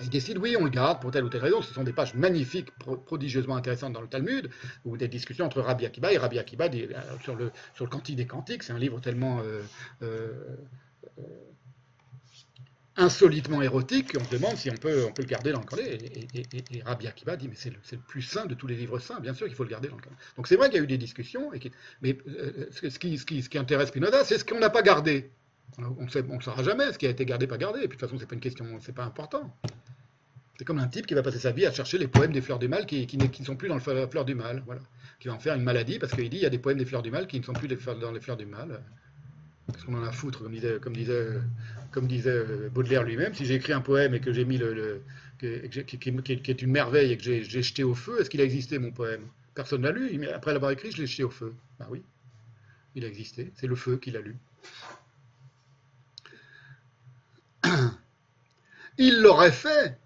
Ils 0.00 0.10
décident, 0.10 0.40
oui, 0.40 0.56
on 0.58 0.64
le 0.64 0.70
garde 0.70 1.00
pour 1.00 1.12
telle 1.12 1.24
ou 1.24 1.28
telle 1.28 1.42
raison. 1.42 1.62
Ce 1.62 1.72
sont 1.72 1.84
des 1.84 1.92
pages 1.92 2.14
magnifiques, 2.14 2.70
prodigieusement 3.06 3.56
intéressantes 3.56 3.92
dans 3.92 4.00
le 4.00 4.08
Talmud, 4.08 4.50
ou 4.84 4.96
des 4.96 5.06
discussions 5.06 5.44
entre 5.44 5.60
Rabbi 5.60 5.86
Akiba 5.86 6.12
et 6.12 6.18
Rabbi 6.18 6.38
Akiba 6.38 6.64
euh, 6.64 7.18
sur, 7.22 7.36
le, 7.36 7.52
sur 7.74 7.84
le 7.84 7.90
Cantique 7.90 8.16
des 8.16 8.26
Cantiques. 8.26 8.64
C'est 8.64 8.72
un 8.72 8.78
livre 8.78 9.00
tellement 9.00 9.40
euh, 9.40 9.62
euh, 10.02 10.32
insolitement 12.96 13.62
érotique 13.62 14.16
qu'on 14.16 14.24
se 14.24 14.30
demande 14.30 14.56
si 14.56 14.68
on 14.68 14.74
peut, 14.74 15.04
on 15.08 15.12
peut 15.12 15.22
le 15.22 15.28
garder 15.28 15.52
dans 15.52 15.60
le 15.60 15.66
canon. 15.66 15.82
Et, 15.84 16.82
Rabbi 16.84 17.06
Akiba 17.06 17.36
dit, 17.36 17.46
mais 17.46 17.54
c'est 17.56 17.70
le, 17.70 17.76
le, 17.92 17.98
plus 17.98 18.22
saint 18.22 18.46
de 18.46 18.54
tous 18.54 18.66
les 18.66 18.74
livres 18.74 18.98
saints, 18.98 19.20
bien 19.20 19.34
sûr 19.34 19.46
qu'il 19.46 19.54
faut 19.54 19.64
le 19.64 19.70
garder 19.70 19.88
dans 19.88 19.96
le 19.96 20.02
canon. 20.02 20.16
Donc 20.36 20.48
c'est 20.48 20.56
vrai 20.56 20.70
qu'il 20.70 20.78
y 20.78 20.80
a 20.80 20.84
eu 20.84 20.88
des 20.88 20.98
discussions, 20.98 21.52
mais 22.02 22.18
ce, 22.72 22.98
qui, 22.98 23.16
ce, 23.16 23.24
qui, 23.26 23.42
ce 23.42 23.48
qui 23.48 23.58
intéresse 23.58 23.90
Spinoza, 23.90 24.24
c'est 24.24 24.38
ce 24.38 24.44
qu'on 24.44 24.58
n'a 24.58 24.70
pas 24.70 24.82
gardé. 24.82 25.30
On 25.78 26.04
ne 26.04 26.40
saura 26.40 26.62
jamais 26.62 26.92
ce 26.92 26.98
qui 26.98 27.06
a 27.06 27.10
été 27.10 27.24
gardé, 27.24 27.46
pas 27.46 27.58
gardé. 27.58 27.80
Et 27.80 27.88
puis 27.88 27.96
de 27.96 28.00
toute 28.00 28.08
façon, 28.08 28.18
c'est 28.18 28.26
pas 28.26 28.34
une 28.34 28.40
question, 28.40 28.66
c'est 28.80 28.94
pas 28.94 29.04
important. 29.04 29.54
C'est 30.58 30.64
comme 30.64 30.78
un 30.78 30.86
type 30.86 31.06
qui 31.06 31.14
va 31.14 31.22
passer 31.22 31.40
sa 31.40 31.50
vie 31.50 31.66
à 31.66 31.72
chercher 31.72 31.98
les 31.98 32.06
poèmes 32.06 32.32
des 32.32 32.40
fleurs 32.40 32.60
du 32.60 32.68
mal 32.68 32.86
qui, 32.86 33.08
ne 33.16 33.44
sont 33.44 33.56
plus 33.56 33.68
dans 33.68 33.74
le 33.74 33.80
fleur 33.80 34.24
du 34.24 34.34
mal, 34.34 34.62
voilà. 34.66 34.80
Qui 35.18 35.28
va 35.28 35.34
en 35.34 35.38
faire 35.38 35.56
une 35.56 35.64
maladie 35.64 35.98
parce 35.98 36.12
qu'il 36.12 36.28
dit 36.30 36.36
il 36.36 36.42
y 36.42 36.46
a 36.46 36.50
des 36.50 36.58
poèmes 36.58 36.78
des 36.78 36.84
fleurs 36.84 37.02
du 37.02 37.10
mal 37.10 37.26
qui 37.26 37.40
ne 37.40 37.44
sont 37.44 37.52
plus 37.52 37.68
dans 37.68 38.12
les 38.12 38.20
fleurs 38.20 38.36
du 38.36 38.46
mal. 38.46 38.80
Qu'est-ce 39.72 39.86
qu'on 39.86 39.94
en 39.94 40.04
a 40.04 40.12
foutre, 40.12 40.40
comme 40.40 40.52
disait, 40.52 40.78
comme 40.80 40.96
disait, 40.96 41.26
comme 41.90 42.06
disait 42.06 42.44
Baudelaire 42.72 43.02
lui-même. 43.02 43.34
Si 43.34 43.46
j'ai 43.46 43.54
écrit 43.54 43.72
un 43.72 43.80
poème 43.80 44.14
et 44.14 44.20
que 44.20 44.32
j'ai 44.32 44.44
mis 44.44 44.58
le, 44.58 45.02
qui, 45.38 45.46
est 45.46 46.62
une 46.62 46.70
merveille 46.70 47.12
et 47.12 47.16
que 47.16 47.22
j'ai 47.22 47.42
jeté 47.42 47.82
au 47.82 47.94
feu, 47.94 48.20
est-ce 48.20 48.30
qu'il 48.30 48.40
a 48.40 48.44
existé 48.44 48.78
mon 48.78 48.92
poème? 48.92 49.22
Personne 49.54 49.80
ne 49.80 49.88
l'a 49.88 49.92
lu. 49.92 50.18
Mais 50.18 50.30
après 50.30 50.52
l'avoir 50.52 50.70
écrit, 50.70 50.90
je 50.90 50.98
l'ai 50.98 51.06
jeté 51.06 51.24
au 51.24 51.30
feu. 51.30 51.54
Ben 51.78 51.86
oui, 51.90 52.02
il 52.94 53.04
a 53.04 53.08
existé. 53.08 53.52
C'est 53.56 53.66
le 53.66 53.76
feu 53.76 53.96
qui 53.96 54.10
l'a 54.10 54.20
lu. 54.20 54.36
Il 58.98 59.20
l'aurait 59.20 59.52
fait 59.52 59.98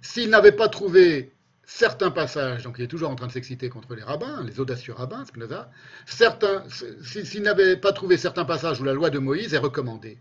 s'il 0.00 0.30
n'avait 0.30 0.52
pas 0.52 0.68
trouvé 0.68 1.32
certains 1.66 2.10
passages, 2.10 2.62
donc 2.62 2.76
il 2.78 2.84
est 2.84 2.88
toujours 2.88 3.10
en 3.10 3.14
train 3.14 3.26
de 3.26 3.32
s'exciter 3.32 3.68
contre 3.68 3.94
les 3.94 4.02
rabbins, 4.02 4.44
les 4.44 4.60
audacieux 4.60 4.92
rabbins, 4.92 5.24
Spinoza, 5.24 5.70
certains, 6.06 6.64
s'il 7.02 7.42
n'avait 7.42 7.76
pas 7.76 7.92
trouvé 7.92 8.16
certains 8.16 8.44
passages 8.44 8.80
où 8.80 8.84
la 8.84 8.92
loi 8.92 9.10
de 9.10 9.18
Moïse 9.18 9.54
est 9.54 9.58
recommandée. 9.58 10.18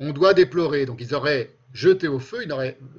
On 0.00 0.12
doit 0.12 0.34
déplorer, 0.34 0.86
donc 0.86 1.00
ils 1.00 1.14
auraient 1.14 1.56
jeté 1.72 2.08
au 2.08 2.18
feu, 2.18 2.46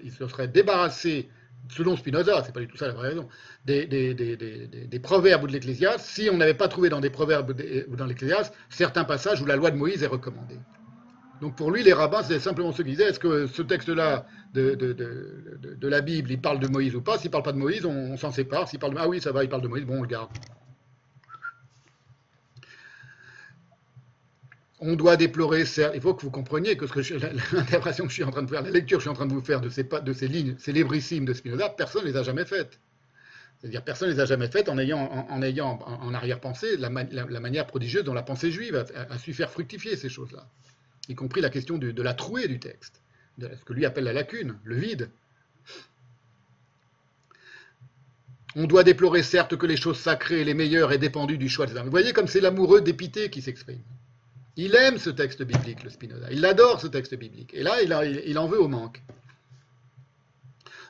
ils, 0.03 0.11
se 0.11 0.27
seraient 0.27 0.47
débarrassés, 0.47 1.29
selon 1.69 1.97
Spinoza, 1.97 2.43
c'est 2.45 2.53
pas 2.53 2.61
du 2.61 2.67
tout 2.67 2.77
ça 2.77 2.87
la 2.87 2.93
vraie 2.93 3.09
raison, 3.09 3.27
des, 3.65 4.99
proverbes 5.01 5.43
ou 5.43 5.47
de 5.47 5.51
l'Ecclésiaste, 5.51 6.05
si 6.05 6.29
on 6.31 6.37
n'avait 6.37 6.53
pas 6.53 6.67
trouvé 6.67 6.89
dans 6.89 7.01
des 7.01 7.09
proverbes 7.09 7.53
ou 7.89 7.95
dans 7.95 8.05
l'Ecclésiaste 8.05 8.53
certains 8.69 9.03
passages 9.03 9.41
où 9.41 9.45
la 9.45 9.55
loi 9.55 9.71
de 9.71 9.77
Moïse 9.77 10.03
est 10.03 10.07
recommandée. 10.07 10.59
Donc 11.41 11.55
pour 11.55 11.71
lui, 11.71 11.83
les 11.83 11.93
rabbins, 11.93 12.23
c'est 12.23 12.39
simplement 12.39 12.71
ceux 12.71 12.83
qui 12.83 12.91
disaient 12.91 13.09
est-ce 13.09 13.19
que 13.19 13.47
ce 13.47 13.61
texte-là 13.61 14.25
de, 14.53 15.87
la 15.87 16.01
Bible, 16.01 16.31
il 16.31 16.41
parle 16.41 16.59
de 16.59 16.67
Moïse 16.67 16.95
ou 16.95 17.01
pas? 17.01 17.17
S'il 17.17 17.27
ne 17.27 17.31
parle 17.31 17.43
pas 17.43 17.51
de 17.51 17.57
Moïse, 17.57 17.85
on, 17.85 18.17
s'en 18.17 18.31
sépare. 18.31 18.67
S'il 18.67 18.79
parle 18.79 18.93
de... 18.93 18.99
Ah 18.99 19.07
oui, 19.07 19.21
ça 19.21 19.31
va, 19.31 19.43
il 19.43 19.49
parle 19.49 19.61
de 19.61 19.67
Moïse, 19.67 19.85
bon, 19.85 19.99
on 19.99 20.01
le 20.01 20.07
garde. 20.07 20.29
On 24.79 24.95
doit 24.95 25.15
déplorer, 25.15 25.63
il 25.93 26.01
faut 26.01 26.13
que 26.13 26.21
vous 26.21 26.29
compreniez 26.29 26.77
que, 26.77 26.85
l'interprétation 27.55 28.03
que 28.05 28.09
je 28.09 28.15
suis 28.15 28.23
en 28.23 28.31
train 28.31 28.43
de 28.43 28.49
faire, 28.49 28.61
la 28.61 28.69
lecture 28.69 28.97
que 28.97 29.03
je 29.03 29.09
suis 29.09 29.11
en 29.11 29.15
train 29.15 29.25
de 29.25 29.33
vous 29.33 29.41
faire 29.41 29.59
de 29.59 29.69
ces, 29.69 30.27
lignes 30.27 30.55
célébrissimes 30.59 31.25
de 31.25 31.33
Spinoza, 31.33 31.69
personne 31.69 32.03
ne 32.03 32.09
les 32.09 32.17
a 32.17 32.21
jamais 32.21 32.45
faites. 32.45 32.79
C'est-à-dire 33.59 33.83
personne 33.83 34.09
ne 34.09 34.13
les 34.13 34.19
a 34.19 34.25
jamais 34.25 34.49
faites 34.49 34.69
en 34.69 34.77
ayant 34.77 34.99
en, 35.29 35.41
ayant 35.41 35.79
en 35.83 36.13
arrière-pensée 36.13 36.77
la, 36.77 36.89
manière 36.91 37.65
prodigieuse 37.65 38.03
dont 38.03 38.13
la 38.13 38.21
pensée 38.21 38.51
juive 38.51 38.85
a 38.95 39.17
su 39.17 39.33
faire 39.33 39.49
fructifier 39.49 39.95
ces 39.95 40.09
choses-là 40.09 40.47
y 41.09 41.15
compris 41.15 41.41
la 41.41 41.49
question 41.49 41.77
de, 41.77 42.01
la 42.01 42.13
trouée 42.13 42.47
du 42.47 42.59
texte, 42.59 43.01
de 43.37 43.49
ce 43.57 43.63
que 43.63 43.73
lui 43.73 43.85
appelle 43.85 44.05
la 44.05 44.13
lacune, 44.13 44.57
le 44.63 44.75
vide. 44.75 45.09
On 48.55 48.65
doit 48.65 48.83
déplorer 48.83 49.23
certes 49.23 49.55
que 49.55 49.65
les 49.65 49.77
choses 49.77 49.99
sacrées, 49.99 50.43
les 50.43 50.53
meilleures, 50.53 50.91
aient 50.91 50.97
dépendu 50.97 51.37
du 51.37 51.47
choix 51.47 51.67
des 51.67 51.75
hommes. 51.75 51.85
Vous 51.85 51.91
voyez 51.91 52.13
comme 52.13 52.27
c'est 52.27 52.41
l'amoureux 52.41 52.81
dépité 52.81 53.29
qui 53.29 53.41
s'exprime. 53.41 53.81
Il 54.55 54.73
aime 54.75 54.97
ce 54.97 55.11
texte 55.11 55.43
biblique, 55.43 55.83
le 55.83 55.91
Spinoza. 55.91 56.27
Il 56.31 56.43
adore 56.43 56.81
ce 56.81 56.87
texte 56.87 57.13
biblique. 57.15 57.53
Et 57.53 57.61
là, 57.61 57.83
il, 57.83 58.39
en 58.39 58.47
veut 58.47 58.59
au 58.59 58.67
manque. 58.67 59.03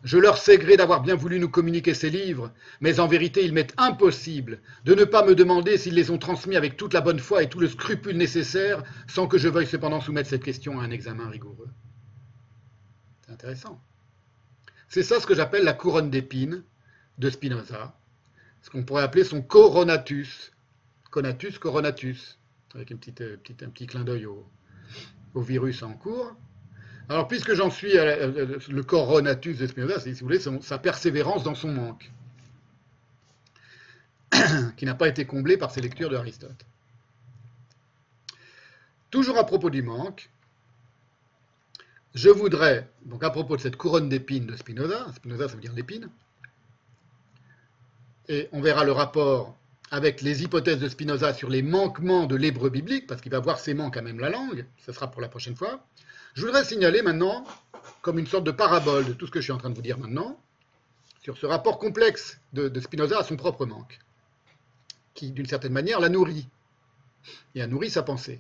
Je 0.04 0.18
leur 0.18 0.38
sais 0.38 0.58
gré 0.58 0.78
d'avoir 0.78 1.02
bien 1.02 1.16
voulu 1.16 1.40
nous 1.40 1.50
communiquer 1.50 1.94
ces 1.94 2.10
livres, 2.10 2.52
mais 2.82 3.00
en 3.00 3.08
vérité, 3.08 3.44
il 3.44 3.54
m'est 3.54 3.74
impossible 3.78 4.62
de 4.86 4.94
ne 4.94 5.04
pas 5.04 5.26
me 5.26 5.36
demander 5.36 5.78
s'ils 5.78 5.96
les 5.96 6.12
ont 6.12 6.18
transmis 6.18 6.56
avec 6.56 6.78
toute 6.78 6.94
la 6.94 7.02
bonne 7.02 7.20
foi 7.20 7.44
et 7.44 7.50
tout 7.50 7.60
le 7.60 7.68
scrupule 7.68 8.18
nécessaire, 8.18 8.84
sans 9.08 9.28
que 9.28 9.38
je 9.38 9.48
veuille 9.48 9.68
cependant 9.68 10.02
soumettre 10.02 10.30
cette 10.30 10.44
question 10.44 10.80
à 10.80 10.84
un 10.84 10.92
examen 10.92 11.28
rigoureux. 11.30 11.70
C'est 13.26 13.34
intéressant. 13.34 13.82
C'est 14.88 15.04
ça 15.04 15.20
ce 15.20 15.28
que 15.28 15.36
j'appelle 15.36 15.64
la 15.64 15.74
couronne 15.74 16.10
d'épines 16.10 16.64
de 17.18 17.30
Spinoza, 17.30 17.98
ce 18.62 18.70
qu'on 18.70 18.84
pourrait 18.84 19.04
appeler 19.04 19.24
son 19.24 19.42
coronatus. 19.42 20.52
Conatus, 21.10 21.58
coronatus, 21.58 22.38
avec 22.76 22.92
euh, 22.92 23.38
un 23.62 23.70
petit 23.70 23.88
clin 23.88 24.04
d'œil 24.04 24.26
au, 24.26 24.46
virus 25.36 25.84
en 25.84 25.94
cours. 25.94 26.36
Alors, 27.10 27.28
puisque 27.28 27.54
j'en 27.54 27.70
suis 27.70 27.94
le 27.94 28.82
coronatus 28.82 29.58
de 29.58 29.68
Spinoza, 29.68 30.00
c'est, 30.00 30.14
si 30.14 30.24
vous 30.24 30.62
sa 30.62 30.78
persévérance 30.78 31.44
dans 31.44 31.56
son 31.56 31.72
manque, 31.72 32.12
qui 34.78 34.86
n'a 34.86 34.96
pas 34.96 35.08
été 35.08 35.26
comblé 35.26 35.58
par 35.58 35.72
ses 35.72 35.82
lectures 35.82 36.10
d'Aristote. 36.10 36.66
Toujours 39.10 39.38
à 39.38 39.46
propos 39.46 39.70
du 39.70 39.82
manque, 39.82 40.30
je 42.14 42.30
voudrais, 42.30 42.90
donc 43.06 43.24
à 43.24 43.30
propos 43.30 43.56
de 43.56 43.62
cette 43.62 43.78
couronne 43.78 44.10
d'épines 44.10 44.48
de 44.48 44.56
Spinoza, 44.58 45.08
Spinoza 45.16 45.48
ça 45.48 45.56
veut 45.56 45.62
dire 45.62 45.74
l'épine, 45.74 46.10
et 48.28 48.50
on 48.52 48.60
verra 48.60 48.84
le 48.84 48.92
rapport 48.92 49.56
avec 49.92 50.22
les 50.22 50.44
hypothèses 50.44 50.80
de 50.80 50.90
Spinoza 50.90 51.34
sur 51.34 51.50
les 51.50 51.62
manquements 51.62 52.26
de 52.26 52.36
l'hébreu 52.36 52.70
biblique, 52.70 53.08
parce 53.08 53.22
qu'il 53.22 53.32
va 53.32 53.40
voir 53.40 53.60
ses 53.60 53.74
manques 53.74 53.96
à 53.96 54.02
même 54.02 54.20
la 54.20 54.30
langue, 54.30 54.66
ce 54.86 54.92
sera 54.92 55.10
pour 55.10 55.22
la 55.22 55.30
prochaine 55.30 55.56
fois. 55.56 55.86
Je 56.38 56.46
voudrais 56.46 56.64
signaler 56.64 57.02
maintenant, 57.02 57.44
comme 58.04 58.20
une 58.20 58.28
sorte 58.28 58.44
de 58.44 58.52
parabole 58.52 59.06
de 59.06 59.14
tout 59.14 59.26
ce 59.26 59.32
que 59.32 59.40
je 59.40 59.46
suis 59.46 59.52
en 59.52 59.58
train 59.58 59.72
de 59.72 59.76
vous 59.76 59.82
dire 59.82 59.98
maintenant, 59.98 60.40
sur 61.24 61.36
ce 61.36 61.48
rapport 61.48 61.80
complexe 61.80 62.40
de, 62.54 62.80
Spinoza 62.80 63.18
à 63.18 63.24
son 63.24 63.38
propre 63.38 63.66
manque, 63.66 63.98
qui 65.16 65.32
d'une 65.32 65.48
certaine 65.48 65.72
manière 65.72 66.00
la 66.00 66.10
nourrit, 66.10 66.48
et 67.56 67.64
a 67.64 67.66
nourri 67.66 67.90
sa 67.90 68.04
pensée, 68.04 68.40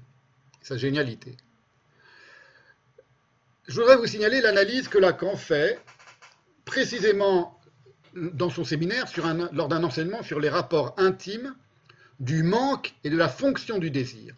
sa 0.61 0.77
génialité. 0.77 1.35
Je 3.67 3.81
voudrais 3.81 3.97
vous 3.97 4.05
signaler 4.05 4.41
l'analyse 4.41 4.89
que 4.89 4.99
Lacan 4.99 5.35
fait 5.35 5.81
précisément 6.65 7.59
dans 8.13 8.51
son 8.51 8.63
séminaire 8.63 9.05
lors 9.53 9.69
d'un 9.69 9.83
enseignement 9.83 10.21
sur 10.21 10.39
les 10.39 10.49
rapports 10.49 10.93
intimes 10.97 11.55
du 12.19 12.43
manque 12.43 12.93
et 13.03 13.09
de 13.09 13.17
la 13.17 13.27
fonction 13.27 13.79
du 13.79 13.89
désir. 13.89 14.35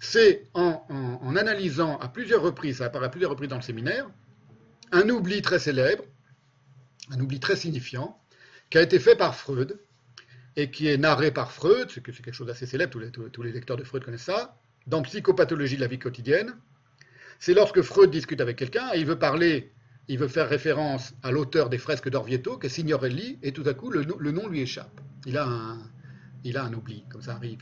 C'est 0.00 0.48
en, 0.54 1.36
analysant 1.36 1.98
à 1.98 2.08
plusieurs 2.08 2.42
reprises, 2.42 2.78
ça 2.78 2.86
apparaît 2.86 3.06
à 3.06 3.10
plusieurs 3.10 3.30
reprises 3.30 3.50
dans 3.50 3.56
le 3.56 3.62
séminaire, 3.62 4.08
un 4.92 5.08
oubli 5.10 5.42
très 5.42 5.58
célèbre, 5.58 6.04
un 7.10 7.20
oubli 7.20 7.38
très 7.38 7.54
signifiant, 7.54 8.18
qui 8.70 8.78
a 8.78 8.82
été 8.82 8.98
fait 8.98 9.14
par 9.14 9.36
Freud 9.36 9.78
et 10.56 10.70
qui 10.70 10.88
est 10.88 10.96
narré 10.96 11.30
par 11.30 11.52
Freud, 11.52 11.90
c'est 11.94 12.02
quelque 12.02 12.32
chose 12.32 12.46
d'assez 12.46 12.66
célèbre, 12.66 12.98
tous 13.30 13.42
les, 13.42 13.52
lecteurs 13.52 13.76
de 13.76 13.84
Freud 13.84 14.02
connaissent 14.02 14.22
ça, 14.22 14.58
dans 14.86 15.02
Psychopathologie 15.02 15.76
de 15.76 15.82
la 15.82 15.86
vie 15.86 15.98
quotidienne. 15.98 16.56
C'est 17.38 17.54
lorsque 17.54 17.82
Freud 17.82 18.10
discute 18.10 18.40
avec 18.40 18.56
quelqu'un 18.56 18.90
et 18.94 18.98
il 18.98 19.06
veut 19.06 19.18
parler 19.18 19.72
il 20.10 20.18
veut 20.18 20.28
faire 20.28 20.48
référence 20.48 21.14
à 21.22 21.30
l'auteur 21.30 21.68
des 21.68 21.78
fresques 21.78 22.08
d'Orvieto, 22.08 22.58
qui 22.58 22.66
est 22.66 22.70
Signorelli, 22.70 23.38
et 23.44 23.52
tout 23.52 23.62
à 23.64 23.74
coup, 23.74 23.90
le, 23.90 24.02
nom 24.32 24.48
lui 24.48 24.60
échappe. 24.60 25.00
Il 25.24 25.38
a, 25.38 25.46
un, 25.46 25.78
il 26.42 26.56
a 26.56 26.64
un 26.64 26.72
oubli, 26.72 27.04
comme 27.08 27.22
ça 27.22 27.34
arrive. 27.34 27.60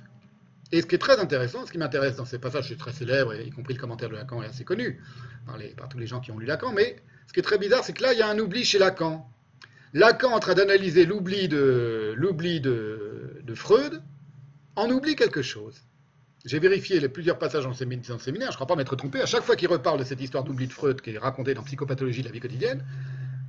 Et 0.70 0.82
ce 0.82 0.86
qui 0.86 0.94
est 0.94 0.98
très 0.98 1.18
intéressant, 1.18 1.64
ce 1.64 1.72
qui 1.72 1.78
m'intéresse 1.78 2.16
dans 2.16 2.26
ces 2.26 2.38
passages, 2.38 2.68
c'est 2.68 2.76
très 2.76 2.92
célèbre, 2.92 3.34
y 3.34 3.50
compris 3.50 3.74
le 3.74 3.80
commentaire 3.80 4.10
de 4.10 4.14
Lacan 4.14 4.42
est 4.42 4.46
assez 4.46 4.64
connu 4.64 5.00
par, 5.46 5.88
tous 5.88 5.98
les 5.98 6.06
gens 6.06 6.20
qui 6.20 6.30
ont 6.30 6.38
lu 6.38 6.44
Lacan, 6.44 6.72
mais 6.72 6.96
ce 7.26 7.32
qui 7.32 7.40
est 7.40 7.42
très 7.42 7.58
bizarre, 7.58 7.84
c'est 7.84 7.94
que 7.94 8.02
là, 8.02 8.12
il 8.12 8.18
y 8.18 8.22
a 8.22 8.28
un 8.28 8.38
oubli 8.38 8.64
chez 8.64 8.78
Lacan. 8.78 9.26
Lacan, 9.94 10.32
en 10.32 10.40
train 10.40 10.54
d'analyser 10.54 11.06
l'oubli 11.06 11.48
de, 11.48 12.14
Freud, 13.54 14.02
en 14.76 14.90
oublie 14.90 15.16
quelque 15.16 15.40
chose. 15.40 15.74
J'ai 16.44 16.58
vérifié 16.58 17.00
les 17.00 17.08
plusieurs 17.08 17.38
passages 17.38 17.64
dans, 17.64 17.72
séminaire, 17.72 18.02
je 18.04 18.16
ne 18.18 18.52
crois 18.52 18.66
pas 18.66 18.76
m'être 18.76 18.94
trompé. 18.94 19.22
À 19.22 19.26
chaque 19.26 19.42
fois 19.42 19.56
qu'il 19.56 19.68
reparle 19.68 19.98
de 19.98 20.04
cette 20.04 20.20
histoire 20.20 20.44
d'oubli 20.44 20.66
de 20.66 20.72
Freud 20.72 21.00
qui 21.00 21.10
est 21.10 21.18
racontée 21.18 21.54
dans 21.54 21.62
Psychopathologie 21.62 22.20
de 22.20 22.26
la 22.26 22.32
vie 22.32 22.40
quotidienne, 22.40 22.84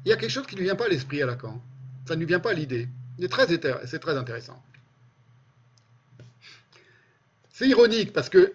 il 0.06 0.10
y 0.10 0.14
a 0.14 0.16
quelque 0.16 0.32
chose 0.32 0.48
qui 0.48 0.56
ne 0.56 0.62
lui 0.62 0.66
vient 0.66 0.76
pas 0.76 0.86
à 0.86 0.90
l'esprit 0.90 1.22
à 1.22 1.26
Lacan. 1.26 1.62
Ça 2.08 2.16
ne 2.16 2.22
lui 2.22 2.26
vient 2.26 2.40
pas 2.40 2.52
à 2.52 2.54
l'idée. 2.54 2.88
C'est 3.20 3.28
très 4.00 4.18
intéressant. 4.18 4.64
C'est 7.60 7.68
ironique 7.68 8.14
parce 8.14 8.30
que 8.30 8.54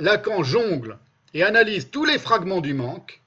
Lacan 0.00 0.42
jongle 0.42 0.98
et 1.34 1.44
analyse 1.44 1.88
tous 1.92 2.04
les 2.04 2.18
fragments 2.18 2.60
du 2.60 2.74
manque. 2.74 3.22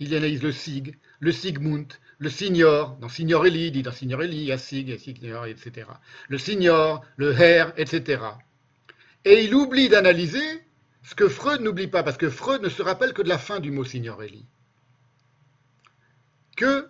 Il 0.00 0.14
analyse 0.14 0.42
le 0.42 0.50
sig, 0.50 0.96
le 1.20 1.30
sigmund, 1.30 1.92
le 2.16 2.30
signor, 2.30 2.96
dans 2.96 3.10
signorelli, 3.10 3.70
dit 3.70 3.82
dans 3.82 3.92
signorelli, 3.92 4.38
il 4.38 4.44
y 4.44 4.52
a 4.52 4.56
sig, 4.56 4.88
il 4.88 4.88
y 4.88 4.94
a 4.94 4.98
signor, 4.98 5.44
etc. 5.44 5.88
Le 6.30 6.38
signor, 6.38 7.04
le 7.18 7.38
her, 7.38 7.74
etc. 7.76 8.22
Et 9.26 9.44
il 9.44 9.54
oublie 9.54 9.90
d'analyser 9.90 10.64
ce 11.02 11.14
que 11.14 11.28
Freud 11.28 11.60
n'oublie 11.60 11.88
pas, 11.88 12.02
parce 12.02 12.16
que 12.16 12.30
Freud 12.30 12.62
ne 12.62 12.70
se 12.70 12.80
rappelle 12.80 13.12
que 13.12 13.20
de 13.20 13.28
la 13.28 13.36
fin 13.36 13.60
du 13.60 13.70
mot 13.70 13.84
signorelli, 13.84 14.46
que 16.56 16.88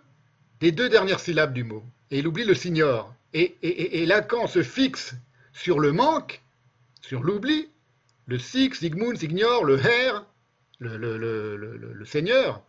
des 0.60 0.70
deux 0.70 0.88
dernières 0.88 1.18
syllabes 1.18 1.52
du 1.52 1.64
mot. 1.64 1.82
Et 2.12 2.20
il 2.20 2.28
oublie 2.28 2.44
le 2.44 2.54
signor. 2.54 3.12
Et, 3.32 4.06
Lacan 4.06 4.46
se 4.46 4.62
fixe 4.62 5.16
sur 5.52 5.80
le 5.80 5.90
manque, 5.90 6.44
sur 7.06 7.22
l'oubli, 7.22 7.68
le 8.26 8.38
sig, 8.38 8.74
sigmund, 8.74 9.16
signor, 9.16 9.64
le 9.64 9.78
her, 9.78 10.26
le, 10.80 12.04
seigneur. 12.04 12.62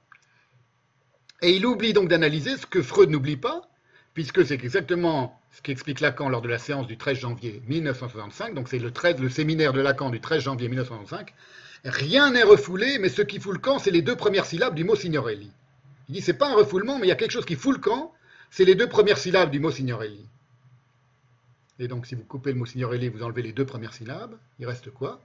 Et 1.42 1.56
il 1.56 1.66
oublie 1.66 1.94
donc 1.94 2.08
d'analyser 2.08 2.58
ce 2.58 2.68
que 2.68 2.84
Freud 2.84 3.10
n'oublie 3.10 3.38
pas, 3.38 3.68
puisque 4.14 4.46
c'est 4.46 4.54
exactement 4.54 5.40
ce 5.52 5.62
qu'explique 5.64 6.02
Lacan 6.02 6.30
lors 6.30 6.42
de 6.42 6.50
la 6.50 6.60
séance 6.60 6.86
du 6.86 6.98
13 6.98 7.18
janvier 7.18 7.64
1965, 7.68 8.54
donc 8.54 8.68
c'est 8.70 8.80
le, 8.80 8.92
le 9.20 9.30
séminaire 9.30 9.74
de 9.74 9.82
Lacan 9.82 10.12
du 10.12 10.22
13 10.22 10.44
janvier 10.44 10.68
1965, 10.68 11.34
rien 11.84 12.32
n'est 12.32 12.44
refoulé, 12.44 13.00
mais 13.00 13.10
ce 13.10 13.24
qui 13.24 13.40
fout 13.40 13.54
le 13.54 13.60
camp, 13.60 13.80
c'est 13.80 13.92
les 13.92 14.04
deux 14.04 14.16
premières 14.16 14.46
syllabes 14.46 14.76
du 14.76 14.84
mot 14.84 14.96
signorelli. 14.96 15.52
Il 16.10 16.14
dit, 16.14 16.22
c'est 16.22 16.38
pas 16.38 16.50
un 16.50 16.56
refoulement, 16.56 17.00
mais 17.00 17.08
il 17.08 17.10
y 17.10 17.14
a 17.14 17.16
quelque 17.16 17.32
chose 17.32 17.46
qui 17.46 17.56
fout 17.56 17.76
le 17.76 17.82
camp, 17.82 18.14
c'est 18.52 18.66
les 18.66 18.76
deux 18.76 18.88
premières 18.88 19.18
syllabes 19.18 19.50
du 19.50 19.60
mot 19.60 19.72
signorelli. 19.72 20.28
Et 21.80 21.88
donc, 21.88 22.08
si 22.08 22.16
vous 22.16 22.24
coupez 22.24 22.52
le 22.52 22.58
mot 22.58 22.66
signorelli, 22.66 23.10
vous 23.10 23.24
enlevez 23.24 23.44
les 23.44 23.54
deux 23.54 23.66
premières 23.66 23.94
syllabes, 23.94 24.38
il 24.60 24.66
reste 24.66 24.90
quoi? 24.92 25.22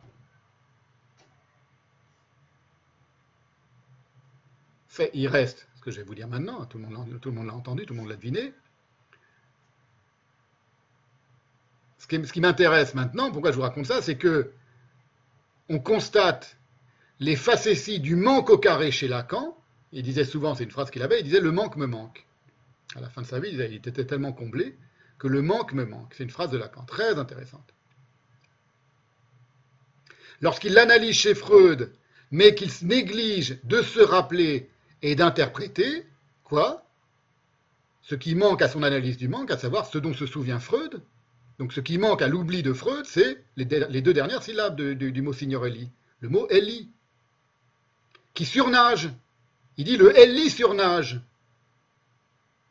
Il 5.14 5.26
reste, 5.28 5.66
ce 5.76 5.80
que 5.80 5.90
je 5.90 5.96
vais 5.96 6.02
vous 6.02 6.14
dire 6.14 6.28
maintenant, 6.28 6.66
tout 6.66 6.76
le 6.76 6.84
monde 6.84 7.46
l'a 7.46 7.54
entendu, 7.54 7.86
tout 7.86 7.94
le 7.94 8.00
monde 8.00 8.10
l'a 8.10 8.16
deviné, 8.16 8.52
ce 12.02 12.32
qui, 12.32 12.40
m'intéresse 12.40 12.94
maintenant, 12.94 13.30
pourquoi 13.30 13.52
je 13.52 13.56
vous 13.56 13.62
raconte 13.62 13.86
ça, 13.86 14.02
c'est 14.02 14.16
que 14.16 14.50
on 15.68 15.78
constate 15.78 16.58
les 17.20 17.36
facéties 17.36 18.00
du 18.00 18.16
manque 18.16 18.50
au 18.50 18.58
carré 18.58 18.90
chez 18.90 19.08
Lacan. 19.08 19.56
Il 19.92 20.02
disait 20.02 20.24
souvent, 20.24 20.54
c'est 20.54 20.64
une 20.64 20.70
phrase 20.70 20.90
qu'il 20.90 21.02
avait, 21.02 21.20
il 21.20 21.24
disait 21.24 21.40
le 21.40 21.52
manque 21.52 21.76
me 21.76 21.86
manque. 21.86 22.26
À 22.96 23.00
la 23.00 23.08
fin 23.08 23.22
de 23.22 23.26
sa 23.26 23.38
vie, 23.38 23.50
il 23.50 23.60
était 23.60 24.04
tellement 24.04 24.32
comblé 24.32 24.76
que 25.22 25.28
le 25.28 25.40
manque 25.40 25.72
me 25.72 25.84
manque. 25.84 26.14
C'est 26.16 26.24
une 26.24 26.30
phrase 26.30 26.50
de 26.50 26.58
Lacan, 26.58 26.82
très 26.84 27.16
intéressante. 27.16 27.72
Lorsqu'il 30.40 30.72
l'analyse 30.72 31.14
chez 31.14 31.36
Freud, 31.36 31.92
mais 32.32 32.56
qu'il 32.56 32.70
néglige 32.82 33.60
de 33.62 33.82
se 33.82 34.00
rappeler 34.00 34.68
et 35.00 35.14
d'interpréter, 35.14 36.08
quoi? 36.42 36.84
Ce 38.02 38.16
qui 38.16 38.34
manque 38.34 38.62
à 38.62 38.68
son 38.68 38.82
analyse 38.82 39.16
du 39.16 39.28
manque, 39.28 39.52
à 39.52 39.58
savoir 39.58 39.86
ce 39.86 39.98
dont 39.98 40.12
se 40.12 40.26
souvient 40.26 40.58
Freud, 40.58 41.00
donc 41.60 41.72
ce 41.72 41.78
qui 41.78 41.98
manque 41.98 42.20
à 42.20 42.26
l'oubli 42.26 42.64
de 42.64 42.72
Freud, 42.72 43.06
c'est 43.06 43.44
les, 43.54 43.64
deux 43.64 44.12
dernières 44.12 44.42
syllabes 44.42 44.74
du 44.74 45.22
mot 45.22 45.32
signorelli. 45.32 45.88
Le 46.18 46.30
mot 46.30 46.48
Ellie, 46.48 46.90
qui 48.34 48.44
surnage. 48.44 49.08
Il 49.76 49.84
dit 49.84 49.96
le 49.96 50.18
Ellie 50.18 50.50
surnage 50.50 51.20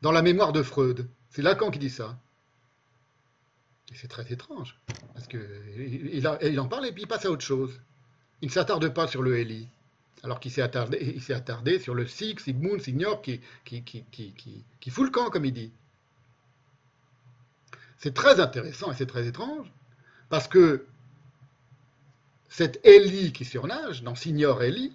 dans 0.01 0.11
la 0.11 0.21
mémoire 0.21 0.51
de 0.51 0.63
Freud. 0.63 1.07
C'est 1.29 1.43
Lacan 1.43 1.71
qui 1.71 1.79
dit 1.79 1.89
ça. 1.89 2.17
C'est 3.93 4.07
très 4.07 4.31
étrange, 4.31 4.77
parce 5.13 5.27
qu'il 5.27 6.09
il 6.13 6.59
en 6.59 6.67
parle 6.67 6.87
et 6.87 6.91
puis 6.91 7.03
il 7.03 7.07
passe 7.07 7.25
à 7.25 7.31
autre 7.31 7.43
chose. 7.43 7.79
Il 8.41 8.47
ne 8.47 8.51
s'attarde 8.51 8.87
pas 8.93 9.07
sur 9.07 9.21
le 9.21 9.37
Ellie, 9.37 9.67
alors 10.23 10.39
qu'il 10.39 10.51
s'est 10.51 10.61
attardé, 10.61 11.19
attardé, 11.29 11.79
sur 11.79 11.93
le 11.93 12.07
Sig, 12.07 12.39
Sigmund, 12.39 12.81
Signor, 12.81 13.21
qui, 13.21 13.41
qui, 13.65 13.83
qui, 13.83 14.89
fout 14.89 15.05
le 15.05 15.11
camp, 15.11 15.29
comme 15.29 15.45
il 15.45 15.53
dit. 15.53 15.71
C'est 17.97 18.13
très 18.13 18.39
intéressant 18.39 18.91
et 18.91 18.95
c'est 18.95 19.05
très 19.05 19.27
étrange, 19.27 19.71
parce 20.29 20.47
que 20.47 20.85
cette 22.49 22.83
Ellie 22.85 23.33
qui 23.33 23.45
surnage, 23.45 24.03
dans 24.03 24.15
Signor 24.15 24.63
Ellie, 24.63 24.93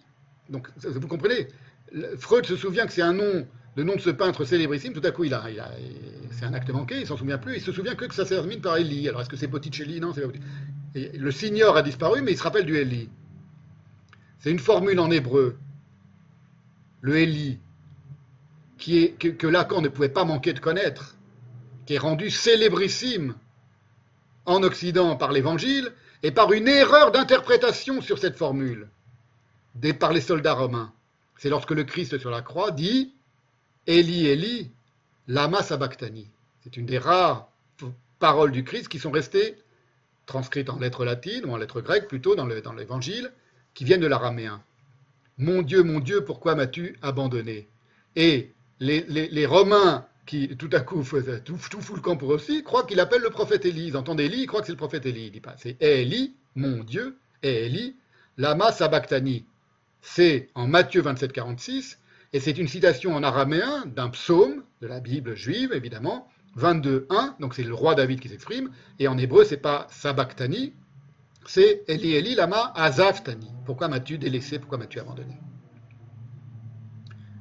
donc 0.49 0.69
vous 0.79 1.09
comprenez, 1.09 1.49
Freud 2.19 2.47
se 2.47 2.57
souvient 2.57 2.87
que 2.87 2.93
c'est 2.93 3.03
un 3.03 3.13
nom, 3.13 3.47
le 3.77 3.85
nom 3.85 3.95
de 3.95 4.01
ce 4.01 4.11
peintre 4.11 4.45
célébrissime, 4.45 4.95
tout 4.95 5.03
à 5.05 5.11
coup 5.11 5.25
il 5.25 5.35
a, 5.35 5.45
c'est 6.33 6.47
un 6.47 6.55
acte 6.55 6.71
manqué, 6.71 7.01
il 7.01 7.07
s'en 7.07 7.17
souvient 7.17 7.39
plus, 7.39 7.57
il 7.57 7.61
se 7.61 7.73
souvient 7.73 7.95
que, 7.95 8.13
ça 8.13 8.25
se 8.25 8.31
termine 8.31 8.61
par 8.61 8.77
Ellie. 8.77 9.09
Alors 9.09 9.21
est-ce 9.21 9.29
que 9.29 9.37
c'est 9.37 9.47
Botticelli? 9.47 10.01
Non, 10.01 10.15
c'est 10.15 10.25
Le 10.95 11.31
Signor 11.31 11.77
a 11.77 11.83
disparu, 11.83 12.23
mais 12.23 12.33
il 12.33 12.39
se 12.39 12.43
rappelle 12.43 12.65
du 12.65 12.77
Ellie. 12.77 13.11
C'est 14.39 14.51
une 14.51 14.59
formule 14.59 14.99
en 14.99 15.11
hébreu, 15.11 15.59
le 17.03 17.17
Eli, 17.17 17.59
que, 18.79 19.47
Lacan 19.47 19.83
ne 19.83 19.89
pouvait 19.89 20.09
pas 20.09 20.25
manquer 20.25 20.53
de 20.53 20.61
connaître, 20.61 21.17
qui 21.85 21.95
est 21.95 21.99
rendu 21.99 22.31
célébrissime 22.31 23.35
en 24.47 24.63
Occident 24.63 25.17
par 25.17 25.33
l'Évangile 25.33 25.93
et 26.23 26.31
par 26.31 26.53
une 26.53 26.69
erreur 26.69 27.13
d'interprétation 27.13 28.01
sur 28.01 28.19
cette 28.19 28.37
formule 28.37 28.89
par 29.99 30.13
les 30.13 30.21
soldats 30.21 30.55
romains. 30.55 30.93
C'est 31.37 31.51
lorsque 31.51 31.73
le 31.73 31.85
Christ 31.85 32.19
sur 32.19 32.31
la 32.31 32.41
croix 32.41 32.71
dit 32.71 33.13
Eli, 33.87 34.27
Eli, 34.27 34.71
lama 35.29 35.63
sabachthani. 35.63 36.29
C'est 36.63 36.77
une 36.77 36.87
des 36.87 36.99
rares 36.99 37.49
paroles 38.19 38.53
du 38.53 38.65
Christ 38.65 38.89
qui 38.89 38.99
sont 38.99 39.11
restées 39.11 39.57
transcrites 40.27 40.69
en 40.69 40.79
lettres 40.79 41.05
latines 41.05 41.45
ou 41.47 41.53
en 41.53 41.57
lettres 41.57 41.81
grecques 41.81 42.09
plutôt 42.09 42.35
dans 42.35 42.47
l'Évangile, 42.47 43.33
qui 43.75 43.85
viennent 43.85 44.01
de 44.01 44.07
l'araméen. 44.07 44.63
Mon 45.39 45.63
Dieu, 45.63 45.83
mon 45.83 46.01
Dieu, 46.01 46.25
pourquoi 46.25 46.55
m'as-tu 46.55 46.99
abandonné? 47.03 47.69
Et 48.17 48.53
les, 48.81 49.47
Romains 49.47 50.07
qui 50.27 50.57
tout 50.57 50.71
à 50.73 50.81
coup 50.81 51.05
tout, 51.45 51.59
tout 51.71 51.95
le 51.95 52.01
camp 52.01 52.17
pour 52.17 52.31
aussi, 52.31 52.65
croient 52.65 52.85
qu'il 52.85 52.99
appelle 52.99 53.23
le 53.23 53.31
prophète 53.31 53.65
Élie. 53.65 53.89
Ils 53.89 53.97
entendent 53.97 54.21
Élie, 54.21 54.43
ils 54.43 54.47
croient 54.47 54.61
que 54.61 54.67
c'est 54.67 54.73
le 54.73 54.79
prophète 54.79 55.07
Élie. 55.07 55.27
Il 55.27 55.31
dit 55.31 55.41
pas, 55.41 55.55
c'est 55.57 55.81
Élie, 55.81 56.35
mon 56.57 56.83
Dieu, 56.83 57.17
Élie, 57.43 57.97
lama 58.37 58.73
sabachthani. 58.73 59.45
C'est 60.01 60.49
en 60.55 60.67
Matthieu 60.67 61.03
27, 61.03 61.33
46, 61.33 61.99
et 62.37 62.41
c'est 62.41 62.59
une 62.59 62.69
citation 62.69 63.15
en 63.15 63.23
araméen 63.23 63.87
d'un 63.87 64.11
psaume 64.11 64.63
de 64.83 64.87
la 64.87 65.01
Bible 65.01 65.35
juive, 65.35 65.73
évidemment, 65.73 66.29
22, 66.57 67.07
1, 67.09 67.37
donc 67.41 67.55
c'est 67.55 67.63
le 67.63 67.73
roi 67.73 67.95
David 67.95 68.21
qui 68.21 68.29
s'exprime, 68.29 68.71
et 68.99 69.09
en 69.09 69.17
hébreu, 69.17 69.43
c'est 69.43 69.57
pas 69.57 69.87
sabachthani, 69.89 70.75
c'est 71.47 71.83
Eli 71.89 72.13
Eli 72.13 72.35
lama 72.35 72.75
azaftani. 72.75 73.51
Pourquoi 73.65 73.89
m'as-tu 73.89 74.19
délaissé? 74.19 74.59
Pourquoi 74.59 74.77
m'as-tu 74.77 75.01
abandonné? 75.01 75.35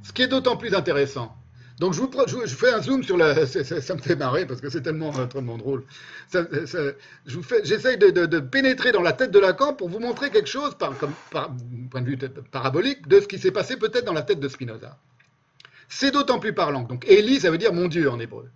Ce 0.01 0.13
qui 0.13 0.21
est 0.21 0.29
d'autant 0.29 0.55
plus 0.55 0.73
intéressant, 0.73 1.35
donc 1.79 1.93
je, 1.93 1.99
vous, 1.99 2.47
fais 2.47 2.71
un 2.71 2.81
zoom 2.81 3.03
sur 3.03 3.17
la. 3.17 3.45
Ça, 3.45 3.95
me 3.95 4.01
fait 4.01 4.15
marrer 4.15 4.45
parce 4.45 4.61
que 4.61 4.69
c'est 4.69 4.81
tellement, 4.81 5.11
tellement 5.27 5.57
drôle. 5.57 5.83
fais, 6.29 6.45
j'essaye 7.63 7.97
de, 7.97 8.39
pénétrer 8.39 8.93
dans 8.93 9.01
la 9.01 9.11
tête 9.11 9.31
de 9.31 9.39
Lacan 9.39 9.73
pour 9.73 9.89
vous 9.89 9.99
montrer 9.99 10.29
quelque 10.29 10.47
chose, 10.47 10.75
par, 10.75 10.97
comme, 10.97 11.13
point 11.89 12.01
de 12.01 12.07
vue 12.07 12.17
parabolique, 12.51 13.07
de 13.07 13.19
ce 13.19 13.27
qui 13.27 13.37
s'est 13.37 13.51
passé 13.51 13.75
peut-être 13.75 14.05
dans 14.05 14.13
la 14.13 14.21
tête 14.21 14.39
de 14.39 14.47
Spinoza. 14.47 14.97
C'est 15.89 16.11
d'autant 16.11 16.39
plus 16.39 16.53
parlant. 16.53 16.83
Donc 16.83 17.05
Eli, 17.09 17.41
ça 17.41 17.51
veut 17.51 17.57
dire 17.57 17.73
mon 17.73 17.89
Dieu 17.89 18.09
en 18.09 18.19
hébreu. 18.19 18.49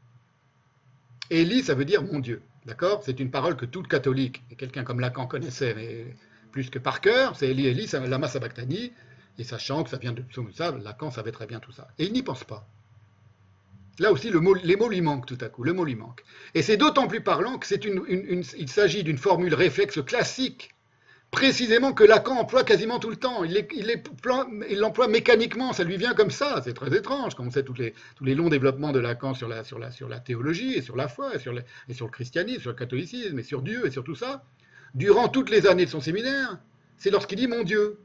Eli, 1.29 1.61
ça 1.61 1.75
veut 1.75 1.85
dire 1.85 2.01
mon 2.01 2.19
Dieu. 2.19 2.41
D'accord? 2.65 3.01
C'est 3.03 3.19
une 3.19 3.31
parole 3.31 3.57
que 3.57 3.65
tout 3.65 3.83
catholique, 3.83 4.43
et 4.49 4.55
quelqu'un 4.55 4.83
comme 4.83 4.99
Lacan 4.99 5.27
connaissait, 5.27 5.73
mais 5.73 6.05
plus 6.51 6.69
que 6.69 6.79
par 6.79 7.01
cœur, 7.01 7.35
c'est 7.35 7.49
Eli, 7.49 7.67
Eli, 7.67 7.87
lama 8.07 8.27
sabachthani, 8.29 8.93
et 9.37 9.43
sachant 9.43 9.83
que 9.83 9.89
ça 9.89 9.97
vient 9.97 10.13
de 10.13 10.23
ça, 10.53 10.71
Lacan 10.71 11.11
savait 11.11 11.31
très 11.31 11.47
bien 11.47 11.59
tout 11.59 11.71
ça. 11.71 11.89
Et 11.97 12.05
il 12.05 12.13
n'y 12.13 12.23
pense 12.23 12.43
pas. 12.45 12.65
Là 13.99 14.13
aussi, 14.13 14.31
les 14.31 14.75
mots 14.75 14.89
lui 14.89 15.01
manquent 15.01 15.25
tout 15.25 15.37
à 15.41 15.49
coup, 15.49 15.63
le 15.63 15.73
mot 15.73 15.83
lui 15.83 15.95
manque. 15.95 16.23
Et 16.55 16.61
c'est 16.61 16.77
d'autant 16.77 17.07
plus 17.07 17.21
parlant 17.21 17.57
que 17.57 17.67
c'est 17.67 17.83
une, 17.83 18.01
il 18.57 18.69
s'agit 18.69 19.03
d'une 19.03 19.17
formule 19.17 19.53
réflexe 19.53 20.01
classique, 20.01 20.73
précisément 21.31 21.91
que 21.91 22.05
Lacan 22.05 22.37
emploie 22.37 22.63
quasiment 22.63 22.99
tout 22.99 23.09
le 23.09 23.17
temps. 23.17 23.43
Il 23.43 24.79
l'emploie 24.79 25.09
mécaniquement, 25.09 25.73
ça 25.73 25.83
lui 25.83 25.97
vient 25.97 26.13
comme 26.13 26.31
ça. 26.31 26.61
C'est 26.63 26.73
très 26.73 26.95
étrange, 26.95 27.35
quand 27.35 27.45
on 27.45 27.51
sait 27.51 27.63
tous 27.63 27.73
les, 27.73 28.35
longs 28.35 28.49
développements 28.49 28.93
de 28.93 28.99
Lacan 28.99 29.33
sur 29.33 29.49
la, 29.49 29.63
théologie 30.21 30.75
et 30.75 30.81
sur 30.81 30.95
la 30.95 31.09
foi, 31.09 31.37
sur, 31.37 31.53
et 31.89 31.93
sur 31.93 32.05
le 32.05 32.11
christianisme, 32.11 32.61
sur 32.61 32.71
le 32.71 32.77
catholicisme, 32.77 33.37
et 33.37 33.43
sur 33.43 33.61
Dieu, 33.61 33.85
et 33.85 33.91
sur 33.91 34.05
tout 34.05 34.15
ça. 34.15 34.45
Durant 34.95 35.27
toutes 35.27 35.49
les 35.49 35.67
années 35.67 35.85
de 35.85 35.89
son 35.89 36.01
séminaire, 36.01 36.57
c'est 36.97 37.11
lorsqu'il 37.11 37.37
dit 37.37 37.47
mon 37.47 37.63
Dieu. 37.63 37.99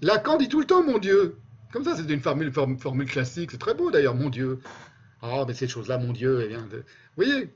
Lacan 0.00 0.38
dit 0.38 0.48
tout 0.48 0.60
le 0.60 0.66
temps 0.66 0.82
mon 0.82 0.98
Dieu. 0.98 1.36
Comme 1.74 1.82
ça, 1.82 1.96
c'est 1.96 2.08
une 2.08 2.20
formule, 2.20 2.52
classique. 3.04 3.50
C'est 3.50 3.58
très 3.58 3.74
beau 3.74 3.90
d'ailleurs, 3.90 4.14
mon 4.14 4.30
Dieu. 4.30 4.60
Ah, 5.20 5.44
mais 5.44 5.54
ces 5.54 5.66
choses-là, 5.66 5.98
mon 5.98 6.12
Dieu, 6.12 6.42
eh 6.44 6.46
bien, 6.46 6.62
de... 6.66 6.76
Vous 6.76 7.24
voyez, 7.24 7.52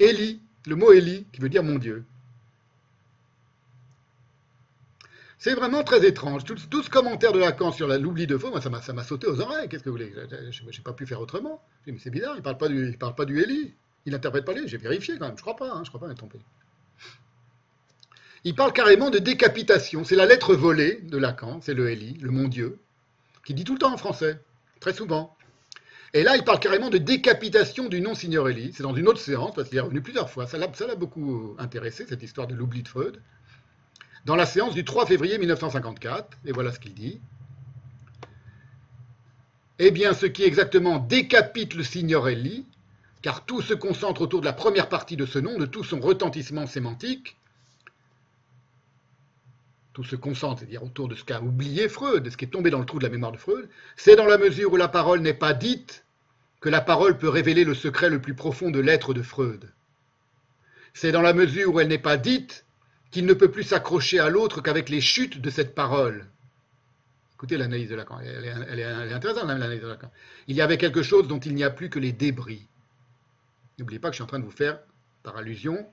Élie, 0.00 0.42
le 0.66 0.74
mot 0.74 0.90
Élie, 0.90 1.24
qui 1.30 1.40
veut 1.40 1.48
dire 1.48 1.62
mon 1.62 1.78
Dieu. 1.78 2.04
C'est 5.38 5.54
vraiment 5.54 5.84
très 5.84 6.04
étrange. 6.04 6.42
Tout, 6.42 6.56
ce 6.56 6.90
commentaire 6.90 7.32
de 7.32 7.38
Lacan 7.38 7.70
sur 7.70 7.86
l'oubli 7.86 8.26
de 8.26 8.36
faux, 8.36 8.52
ça 8.60 8.92
m'a 8.92 9.04
sauté 9.04 9.28
aux 9.28 9.40
oreilles. 9.40 9.68
Qu'est-ce 9.68 9.84
que 9.84 9.88
vous 9.88 9.98
voulez? 9.98 10.12
Je 10.50 10.64
n'ai 10.64 10.82
pas 10.82 10.92
pu 10.92 11.06
faire 11.06 11.20
autrement. 11.20 11.62
Mais 11.86 11.94
c'est 12.00 12.10
bizarre, 12.10 12.34
il 12.34 12.38
ne 12.38 12.42
parle 12.42 12.58
pas 12.58 12.66
du, 12.68 12.98
il 13.28 13.38
Élie. 13.38 13.74
Il 14.04 14.12
n'interprète 14.12 14.44
pas 14.44 14.52
les. 14.52 14.66
J'ai 14.66 14.78
vérifié 14.78 15.16
quand 15.16 15.28
même. 15.28 15.36
Je 15.36 15.42
crois 15.42 15.54
pas. 15.54 15.70
Hein, 15.70 15.82
je 15.84 15.90
crois 15.90 16.00
pas 16.00 16.08
m'être 16.08 16.18
trompé. 16.18 16.40
Il 18.42 18.56
parle 18.56 18.72
carrément 18.72 19.10
de 19.10 19.18
décapitation. 19.18 20.02
C'est 20.02 20.16
la 20.16 20.26
lettre 20.26 20.56
volée 20.56 21.02
de 21.04 21.18
Lacan. 21.18 21.60
C'est 21.60 21.74
le 21.74 21.88
Élie, 21.88 22.14
le 22.14 22.32
mon 22.32 22.48
Dieu 22.48 22.80
qui 23.50 23.54
dit 23.54 23.64
tout 23.64 23.72
le 23.72 23.80
temps 23.80 23.92
en 23.92 23.96
français, 23.96 24.38
très 24.78 24.94
souvent. 24.94 25.36
Et 26.14 26.22
là, 26.22 26.36
il 26.36 26.44
parle 26.44 26.60
carrément 26.60 26.88
de 26.88 26.98
décapitation 26.98 27.88
du 27.88 28.00
non 28.00 28.14
Signorelli. 28.14 28.72
C'est 28.72 28.84
dans 28.84 28.94
une 28.94 29.08
autre 29.08 29.18
séance, 29.18 29.52
parce 29.56 29.68
qu'il 29.68 29.78
est 29.78 29.80
revenu 29.80 30.00
plusieurs 30.00 30.30
fois. 30.30 30.46
Ça 30.46 30.56
l'a 30.56 30.94
beaucoup 30.94 31.56
intéressé, 31.58 32.06
cette 32.08 32.22
histoire 32.22 32.46
de 32.46 32.54
l'oubli 32.54 32.84
de 32.84 32.88
Freud. 32.88 33.20
Dans 34.24 34.36
la 34.36 34.46
séance 34.46 34.72
du 34.72 34.84
3 34.84 35.04
février 35.06 35.36
1954, 35.36 36.38
et 36.44 36.52
voilà 36.52 36.70
ce 36.70 36.78
qu'il 36.78 36.94
dit. 36.94 37.20
Eh 39.80 39.90
bien, 39.90 40.14
ce 40.14 40.26
qui 40.26 40.44
exactement 40.44 41.00
décapite 41.00 41.74
le 41.74 41.82
Signorelli, 41.82 42.66
car 43.20 43.44
tout 43.46 43.62
se 43.62 43.74
concentre 43.74 44.20
autour 44.20 44.42
de 44.42 44.46
la 44.46 44.52
première 44.52 44.88
partie 44.88 45.16
de 45.16 45.26
ce 45.26 45.40
nom, 45.40 45.58
de 45.58 45.66
tout 45.66 45.82
son 45.82 45.98
retentissement 45.98 46.68
sémantique, 46.68 47.36
tout 50.00 50.08
se 50.08 50.16
concentre, 50.16 50.60
c'est-à-dire 50.60 50.82
autour 50.82 51.08
de 51.08 51.14
ce 51.14 51.24
qu'a 51.24 51.42
oublié 51.42 51.86
Freud, 51.86 52.22
de 52.22 52.30
ce 52.30 52.36
qui 52.38 52.46
est 52.46 52.48
tombé 52.48 52.70
dans 52.70 52.78
le 52.78 52.86
trou 52.86 52.98
de 52.98 53.04
la 53.04 53.10
mémoire 53.10 53.32
de 53.32 53.36
Freud, 53.36 53.68
c'est 53.96 54.16
dans 54.16 54.24
la 54.24 54.38
mesure 54.38 54.72
où 54.72 54.76
la 54.76 54.88
parole 54.88 55.20
n'est 55.20 55.34
pas 55.34 55.52
dite 55.52 56.06
que 56.60 56.70
la 56.70 56.80
parole 56.80 57.18
peut 57.18 57.28
révéler 57.28 57.64
le 57.64 57.74
secret 57.74 58.08
le 58.08 58.18
plus 58.18 58.32
profond 58.34 58.70
de 58.70 58.80
l'être 58.80 59.12
de 59.12 59.20
Freud. 59.20 59.70
C'est 60.94 61.12
dans 61.12 61.20
la 61.20 61.34
mesure 61.34 61.74
où 61.74 61.80
elle 61.80 61.88
n'est 61.88 61.98
pas 61.98 62.16
dite 62.16 62.64
qu'il 63.10 63.26
ne 63.26 63.34
peut 63.34 63.50
plus 63.50 63.62
s'accrocher 63.62 64.18
à 64.18 64.30
l'autre 64.30 64.62
qu'avec 64.62 64.88
les 64.88 65.02
chutes 65.02 65.38
de 65.38 65.50
cette 65.50 65.74
parole. 65.74 66.26
Écoutez 67.34 67.58
l'analyse 67.58 67.90
de 67.90 67.94
Lacan, 67.94 68.20
elle 68.20 68.78
est, 68.78 69.12
intéressante. 69.12 69.50
Il 70.46 70.56
y 70.56 70.62
avait 70.62 70.78
quelque 70.78 71.02
chose 71.02 71.28
dont 71.28 71.40
il 71.40 71.54
n'y 71.54 71.64
a 71.64 71.70
plus 71.70 71.90
que 71.90 71.98
les 71.98 72.12
débris. 72.12 72.66
N'oubliez 73.78 73.98
pas 73.98 74.08
que 74.08 74.14
je 74.14 74.16
suis 74.16 74.24
en 74.24 74.28
train 74.28 74.38
de 74.38 74.44
vous 74.44 74.50
faire, 74.50 74.78
par 75.22 75.36
allusion, 75.36 75.86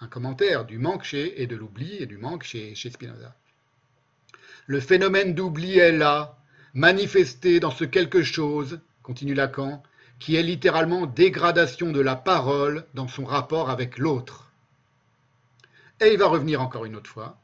un 0.00 0.08
commentaire 0.08 0.64
du 0.64 0.78
manque 0.78 1.04
chez 1.04 1.40
et 1.40 1.46
de 1.46 1.54
l'oubli 1.54 1.98
et 1.98 2.06
du 2.06 2.18
manque 2.18 2.42
chez 2.42 2.74
Spinoza. 2.74 3.36
Le 4.66 4.80
phénomène 4.80 5.34
d'oubli 5.34 5.78
est 5.78 5.92
là, 5.92 6.38
manifesté 6.72 7.58
dans 7.58 7.72
ce 7.72 7.84
quelque 7.84 8.22
chose, 8.22 8.80
continue 9.02 9.34
Lacan, 9.34 9.82
qui 10.20 10.36
est 10.36 10.42
littéralement 10.42 11.06
dégradation 11.06 11.90
de 11.90 12.00
la 12.00 12.14
parole 12.14 12.86
dans 12.94 13.08
son 13.08 13.24
rapport 13.24 13.70
avec 13.70 13.98
l'autre. 13.98 14.52
Et 16.00 16.12
il 16.12 16.18
va 16.18 16.28
revenir 16.28 16.62
encore 16.62 16.84
une 16.84 16.94
autre 16.94 17.10
fois, 17.10 17.38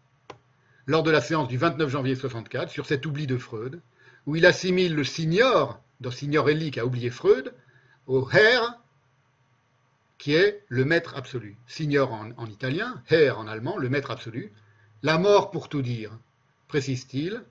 lors 0.86 1.02
de 1.02 1.10
la 1.10 1.20
séance 1.20 1.48
du 1.48 1.58
29 1.58 1.90
janvier 1.90 2.14
64, 2.14 2.70
sur 2.70 2.86
cet 2.86 3.04
oubli 3.04 3.26
de 3.26 3.36
Freud, 3.36 3.80
où 4.26 4.36
il 4.36 4.46
assimile 4.46 4.94
le 4.94 5.04
signor, 5.04 5.82
dans 6.00 6.12
Signorelli 6.12 6.70
qui 6.70 6.78
a 6.78 6.86
oublié 6.86 7.10
Freud, 7.10 7.52
au 8.06 8.30
Herr, 8.30 8.78
qui 10.18 10.34
est 10.34 10.62
le 10.68 10.84
maître 10.84 11.16
absolu. 11.16 11.56
Signor 11.66 12.12
en, 12.12 12.30
en 12.36 12.46
italien, 12.46 13.02
Herr 13.10 13.38
en 13.38 13.48
allemand, 13.48 13.76
le 13.76 13.88
maître 13.88 14.12
absolu. 14.12 14.52
La 15.02 15.18
mort 15.18 15.50
pour 15.50 15.68
tout 15.68 15.82
dire 15.82 16.12
précise-t-il, 16.68 17.42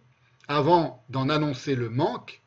avant 0.47 1.03
d'en 1.09 1.29
annoncer 1.29 1.75
le 1.75 1.89
manque, 1.89 2.41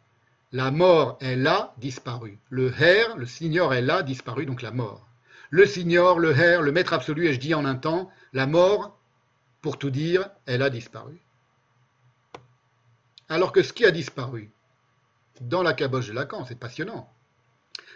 la 0.53 0.71
mort 0.71 1.19
est 1.21 1.37
là, 1.37 1.75
disparue. 1.79 2.39
Le 2.49 2.73
Her, 2.73 3.17
le 3.17 3.27
Signor 3.27 3.75
est 3.75 3.83
là, 3.83 4.03
disparu, 4.03 4.47
donc 4.47 4.63
la 4.63 4.71
mort. 4.71 5.07
Le 5.51 5.67
Signor, 5.67 6.19
le 6.19 6.37
Her, 6.37 6.63
le 6.63 6.73
maître 6.73 6.93
absolu, 6.93 7.27
et 7.27 7.35
je 7.35 7.41
dis 7.41 7.55
en 7.55 7.65
un 7.65 7.77
temps, 7.77 8.11
la 8.33 8.47
mort, 8.47 8.99
pour 9.61 9.79
tout 9.79 9.91
dire, 9.91 10.31
elle 10.47 10.63
a 10.63 10.71
disparu. 10.71 11.21
Alors 13.29 13.53
que 13.53 13.63
ce 13.63 13.73
qui 13.73 13.85
a 13.85 13.91
disparu, 13.91 14.51
dans 15.41 15.63
la 15.63 15.73
caboche 15.73 16.09
de 16.09 16.13
Lacan, 16.13 16.45
c'est 16.45 16.59
passionnant, 16.59 17.13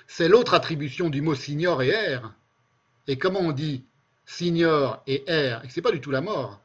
c'est 0.07 0.29
l'autre 0.29 0.55
attribution 0.55 1.09
du 1.11 1.23
mot 1.23 1.35
Signor 1.35 1.83
et 1.83 1.89
Her. 1.89 2.35
Et 3.07 3.19
comment 3.19 3.41
on 3.41 3.53
dit 3.53 3.85
Signor 4.27 5.03
et 5.07 5.25
Her, 5.27 5.65
et 5.65 5.71
ce 5.71 5.77
n'est 5.77 5.83
pas 5.83 5.93
du 5.93 6.01
tout 6.01 6.11
la 6.11 6.21
mort, 6.21 6.61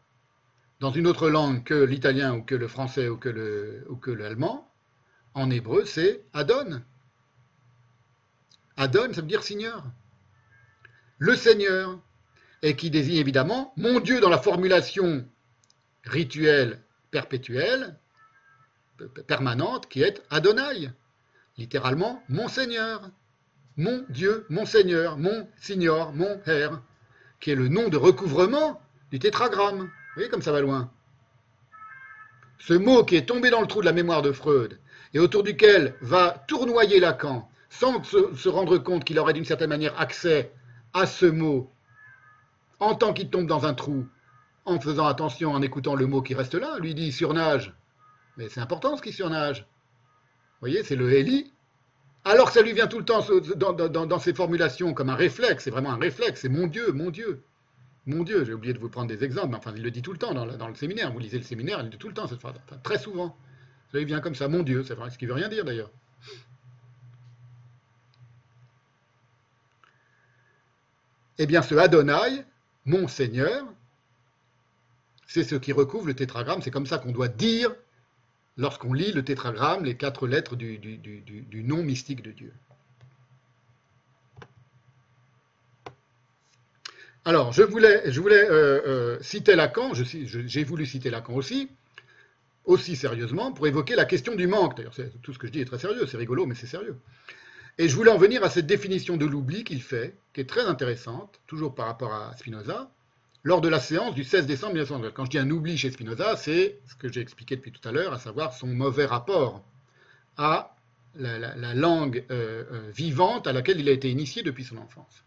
dans 0.79 0.91
une 0.91 1.07
autre 1.07 1.29
langue 1.29 1.63
que 1.63 1.73
l'italien 1.73 2.35
ou 2.35 2.43
que 2.43 2.55
le 2.55 2.67
français 2.67 3.09
ou 3.09 3.17
que, 3.17 4.11
l'allemand, 4.11 4.71
en 5.33 5.49
hébreu, 5.49 5.85
c'est 5.85 6.23
Adon. 6.33 6.81
Adon, 8.77 9.13
ça 9.13 9.21
veut 9.21 9.27
dire 9.27 9.43
Seigneur. 9.43 9.83
Le 11.17 11.35
Seigneur, 11.35 11.99
et 12.61 12.75
qui 12.75 12.89
désigne 12.89 13.17
évidemment 13.17 13.73
mon 13.77 13.99
Dieu 13.99 14.19
dans 14.21 14.29
la 14.29 14.37
formulation 14.37 15.27
rituelle 16.05 16.81
perpétuelle, 17.11 17.97
permanente, 19.27 19.87
qui 19.87 20.01
est 20.01 20.21
Adonai, 20.29 20.91
littéralement 21.57 22.23
mon 22.29 22.47
Seigneur, 22.47 23.09
mon 23.77 24.05
Dieu, 24.09 24.45
mon 24.49 24.65
Seigneur, 24.65 25.17
mon 25.17 25.47
Signor, 25.57 26.13
mon 26.13 26.37
Père, 26.39 26.81
qui 27.39 27.51
est 27.51 27.55
le 27.55 27.69
nom 27.69 27.87
de 27.89 27.97
recouvrement 27.97 28.81
du 29.11 29.19
tétragramme 29.19 29.89
voyez 30.15 30.29
comme 30.29 30.41
ça 30.41 30.51
va 30.51 30.61
loin. 30.61 30.91
ce 32.57 32.73
mot 32.73 33.03
qui 33.03 33.15
est 33.15 33.25
tombé 33.25 33.49
dans 33.49 33.61
le 33.61 33.67
trou 33.67 33.81
de 33.81 33.85
la 33.85 33.93
mémoire 33.93 34.21
de 34.21 34.31
Freud 34.31 34.79
et 35.13 35.19
autour 35.19 35.43
duquel 35.43 35.95
va 36.01 36.43
tournoyer 36.47 36.99
Lacan 36.99 37.49
sans 37.69 38.03
se, 38.03 38.49
rendre 38.49 38.77
compte 38.77 39.03
qu'il 39.05 39.19
aurait 39.19 39.33
d'une 39.33 39.45
certaine 39.45 39.69
manière 39.69 39.99
accès 39.99 40.51
à 40.93 41.05
ce 41.05 41.25
mot 41.25 41.71
en 42.79 42.95
tant 42.95 43.13
qu'il 43.13 43.29
tombe 43.29 43.47
dans 43.47 43.65
un 43.65 43.73
trou, 43.73 44.07
en 44.65 44.79
faisant 44.79 45.05
attention, 45.05 45.51
en 45.51 45.61
écoutant 45.61 45.95
le 45.95 46.07
mot 46.07 46.21
qui 46.21 46.33
reste 46.33 46.55
là, 46.55 46.77
lui 46.79 46.95
dit 46.95 47.11
surnage. 47.11 47.73
Mais 48.37 48.49
c'est 48.49 48.61
important 48.61 48.97
ce 48.97 49.01
qui 49.01 49.11
surnage. 49.11 49.61
Vous 49.61 50.67
voyez, 50.67 50.83
c'est 50.83 50.95
le 50.95 51.11
Eli. 51.13 51.53
Alors 52.25 52.47
que 52.47 52.53
ça 52.53 52.61
lui 52.61 52.73
vient 52.73 52.87
tout 52.87 52.99
le 52.99 53.05
temps 53.05 53.21
dans, 53.25 54.19
ses 54.19 54.33
formulations 54.33 54.93
comme 54.93 55.09
un 55.09 55.15
réflexe, 55.15 55.63
c'est 55.63 55.71
vraiment 55.71 55.91
un 55.91 55.97
réflexe, 55.97 56.41
c'est 56.41 56.49
mon 56.49 56.67
Dieu, 56.67 56.91
mon 56.91 57.11
Dieu. 57.11 57.43
Mon 58.09 58.23
Dieu, 58.23 58.43
j'ai 58.43 58.53
oublié 58.53 58.73
de 58.73 58.79
vous 58.79 58.89
prendre 58.89 59.07
des 59.07 59.23
exemples, 59.23 59.49
mais 59.49 59.57
enfin, 59.57 59.71
il 59.75 59.83
le 59.83 59.91
dit 59.91 60.01
tout 60.01 60.11
le 60.11 60.17
temps 60.17 60.33
dans, 60.33 60.67
le 60.67 60.75
séminaire. 60.75 61.13
Vous 61.13 61.19
lisez 61.19 61.37
le 61.37 61.43
séminaire, 61.43 61.79
il 61.79 61.85
le 61.85 61.89
dit 61.91 61.97
tout 61.99 62.07
le 62.07 62.15
temps 62.15 62.27
cette 62.27 62.39
phrase, 62.39 62.55
très 62.81 62.97
souvent. 62.97 63.37
Ça 63.91 63.99
vient 63.99 64.19
comme 64.19 64.33
ça, 64.33 64.47
mon 64.47 64.63
Dieu, 64.63 64.83
c'est 64.83 64.95
vrai, 64.95 65.11
ce 65.11 65.17
qui 65.19 65.27
veut 65.27 65.33
rien 65.33 65.47
dire 65.47 65.63
d'ailleurs. 65.63 65.91
Eh 71.37 71.45
bien, 71.45 71.61
ce 71.61 71.75
Adonai, 71.75 72.45
mon 72.85 73.07
Seigneur, 73.07 73.63
c'est 75.27 75.43
ce 75.43 75.53
qui 75.53 75.71
recouvre 75.71 76.07
le 76.07 76.15
tétragramme. 76.15 76.63
C'est 76.63 76.71
comme 76.71 76.87
ça 76.87 76.97
qu'on 76.97 77.11
doit 77.11 77.27
dire 77.27 77.75
lorsqu'on 78.57 78.91
lit 78.91 79.11
le 79.11 79.23
tétragramme, 79.23 79.85
les 79.85 79.95
quatre 79.95 80.27
lettres 80.27 80.55
du, 80.55 81.63
nom 81.63 81.83
mystique 81.83 82.23
de 82.23 82.31
Dieu. 82.31 82.53
Alors, 87.25 87.51
je 87.51 87.63
voulais, 87.63 88.01
euh, 88.05 88.81
euh, 88.87 89.17
citer 89.21 89.55
Lacan, 89.55 89.91
j'ai 89.93 90.63
voulu 90.63 90.85
citer 90.85 91.09
Lacan 91.09 91.33
aussi, 91.33 91.69
aussi 92.65 92.95
sérieusement, 92.95 93.51
pour 93.51 93.67
évoquer 93.67 93.95
la 93.95 94.05
question 94.05 94.35
du 94.35 94.47
manque. 94.47 94.77
D'ailleurs, 94.77 94.95
tout 95.21 95.33
ce 95.33 95.39
que 95.39 95.47
je 95.47 95.51
dis 95.51 95.59
est 95.61 95.65
très 95.65 95.79
sérieux, 95.79 96.05
c'est 96.07 96.17
rigolo, 96.17 96.45
mais 96.45 96.55
c'est 96.55 96.67
sérieux. 96.67 96.97
Et 97.77 97.87
je 97.87 97.95
voulais 97.95 98.11
en 98.11 98.17
venir 98.17 98.43
à 98.43 98.49
cette 98.49 98.67
définition 98.67 99.15
de 99.17 99.25
l'oubli 99.25 99.63
qu'il 99.63 99.81
fait, 99.81 100.15
qui 100.33 100.41
est 100.41 100.49
très 100.49 100.65
intéressante, 100.65 101.39
toujours 101.47 101.75
par 101.75 101.85
rapport 101.87 102.13
à 102.13 102.35
Spinoza, 102.37 102.89
lors 103.43 103.61
de 103.61 103.69
la 103.69 103.79
séance 103.79 104.15
du 104.15 104.23
16 104.23 104.45
décembre 104.45 104.73
1909. 104.73 105.13
Quand 105.13 105.25
je 105.25 105.29
dis 105.31 105.39
un 105.39 105.49
oubli 105.49 105.77
chez 105.77 105.91
Spinoza, 105.91 106.35
c'est 106.35 106.79
ce 106.87 106.95
que 106.95 107.11
j'ai 107.11 107.21
expliqué 107.21 107.55
depuis 107.55 107.71
tout 107.71 107.87
à 107.87 107.91
l'heure, 107.91 108.13
à 108.13 108.19
savoir 108.19 108.53
son 108.53 108.67
mauvais 108.67 109.05
rapport 109.05 109.63
à 110.37 110.75
la, 111.15 111.73
langue 111.73 112.25
euh, 112.31 112.89
vivante 112.93 113.47
à 113.47 113.53
laquelle 113.53 113.79
il 113.79 113.89
a 113.89 113.91
été 113.91 114.09
initié 114.09 114.43
depuis 114.43 114.63
son 114.63 114.77
enfance, 114.77 115.23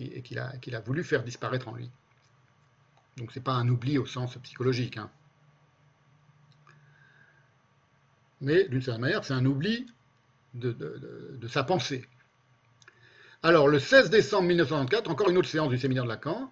et 0.00 0.22
qu'il 0.22 0.38
a, 0.38 0.80
voulu 0.84 1.04
faire 1.04 1.22
disparaître 1.22 1.68
en 1.68 1.74
lui. 1.74 1.90
Donc 3.16 3.32
ce 3.32 3.38
n'est 3.38 3.42
pas 3.42 3.52
un 3.52 3.68
oubli 3.68 3.98
au 3.98 4.06
sens 4.06 4.36
psychologique. 4.42 4.96
Hein. 4.96 5.10
Mais 8.40 8.68
d'une 8.68 8.82
certaine 8.82 9.02
manière, 9.02 9.24
c'est 9.24 9.34
un 9.34 9.44
oubli 9.46 9.86
de, 10.54 11.46
sa 11.48 11.62
pensée. 11.64 12.04
Alors, 13.42 13.68
le 13.68 13.78
16 13.78 14.10
décembre 14.10 14.48
1994, 14.48 15.08
encore 15.12 15.30
une 15.30 15.38
autre 15.38 15.48
séance 15.48 15.68
du 15.68 15.78
séminaire 15.78 16.04
de 16.04 16.08
Lacan, 16.08 16.50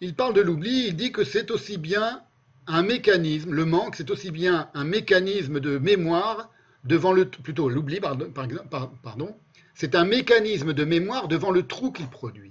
il 0.00 0.14
parle 0.14 0.34
de 0.34 0.42
l'oubli, 0.42 0.88
il 0.88 0.96
dit 0.96 1.12
que 1.12 1.24
c'est 1.24 1.50
aussi 1.50 1.78
bien 1.78 2.22
un 2.66 2.82
mécanisme, 2.82 3.52
le 3.52 3.64
manque, 3.64 3.96
c'est 3.96 4.10
aussi 4.10 4.30
bien 4.30 4.68
un 4.74 4.84
mécanisme 4.84 5.60
de 5.60 5.78
mémoire 5.78 6.50
devant 6.84 7.12
le, 7.12 7.28
plutôt 7.28 7.68
l'oubli, 7.68 8.00
pardon, 8.00 8.30
pardon 8.30 9.36
c'est 9.76 9.94
un 9.94 10.06
mécanisme 10.06 10.72
de 10.72 10.84
mémoire 10.84 11.28
devant 11.28 11.50
le 11.50 11.66
trou 11.66 11.92
qu'il 11.92 12.08
produit. 12.08 12.50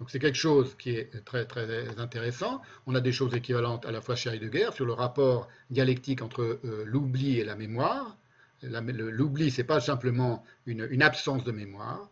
Donc 0.00 0.10
c'est 0.10 0.18
quelque 0.18 0.36
chose 0.36 0.74
qui 0.76 0.90
est 0.90 1.24
très 1.24 1.44
très 1.44 1.88
intéressant. 1.96 2.60
On 2.88 2.96
a 2.96 3.00
des 3.00 3.12
choses 3.12 3.32
équivalentes 3.34 3.86
à 3.86 3.92
la 3.92 4.00
fois 4.00 4.16
chez 4.16 4.30
Heidegger 4.30 4.70
sur 4.74 4.84
le 4.84 4.94
rapport 4.94 5.48
dialectique 5.70 6.20
entre 6.20 6.42
euh, 6.42 6.82
l'oubli 6.84 7.38
et 7.38 7.44
la 7.44 7.54
mémoire. 7.54 8.16
L'oubli, 8.62 9.52
ce 9.52 9.60
n'est 9.60 9.66
pas 9.66 9.80
simplement 9.80 10.44
une, 10.66 11.02
absence 11.02 11.44
de 11.44 11.52
mémoire. 11.52 12.08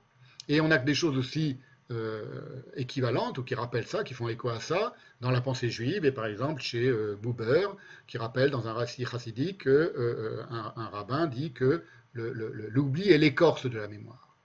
Et 0.48 0.60
on 0.60 0.70
a 0.70 0.78
des 0.78 0.94
choses 0.94 1.18
aussi 1.18 1.58
euh, 1.90 2.24
équivalentes 2.76 3.38
ou 3.38 3.42
qui 3.42 3.56
rappellent 3.56 3.86
ça, 3.86 4.04
qui 4.04 4.14
font 4.14 4.28
écho 4.28 4.48
à 4.50 4.60
ça, 4.60 4.94
dans 5.20 5.32
la 5.32 5.40
pensée 5.40 5.68
juive, 5.68 6.04
et 6.04 6.12
par 6.12 6.26
exemple 6.26 6.62
chez 6.62 6.86
euh, 6.86 7.18
Buber, 7.20 7.66
qui 8.06 8.18
rappelle 8.18 8.50
dans 8.50 8.68
un 8.68 8.72
récit 8.72 9.04
chassidique 9.04 9.64
qu'un 9.64 10.72
un 10.76 10.88
rabbin 10.92 11.26
dit 11.26 11.50
que 11.52 11.82
l'oubli 12.14 13.10
est 13.10 13.18
l'écorce 13.18 13.66
de 13.66 13.78
la 13.78 13.88
mémoire. 13.88 14.36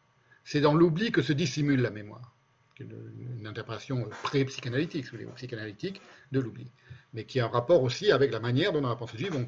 C'est 0.43 0.61
dans 0.61 0.73
l'oubli 0.73 1.11
que 1.11 1.21
se 1.21 1.33
dissimule 1.33 1.81
la 1.81 1.89
mémoire. 1.89 2.31
Une, 2.79 2.93
une 3.39 3.47
interprétation 3.47 4.07
pré-psychanalytique, 4.23 5.05
ou 5.13 5.31
psychanalytique 5.31 6.01
de 6.31 6.39
l'oubli 6.39 6.69
mais 7.15 7.23
qui 7.23 7.39
a 7.39 7.45
un 7.45 7.49
rapport 7.49 7.81
aussi 7.81 8.11
avec 8.11 8.31
la 8.31 8.39
manière 8.39 8.73
dont 8.73 8.81
dans 8.81 8.89
la 8.89 8.95
pensée 8.95 9.17
juive 9.17 9.47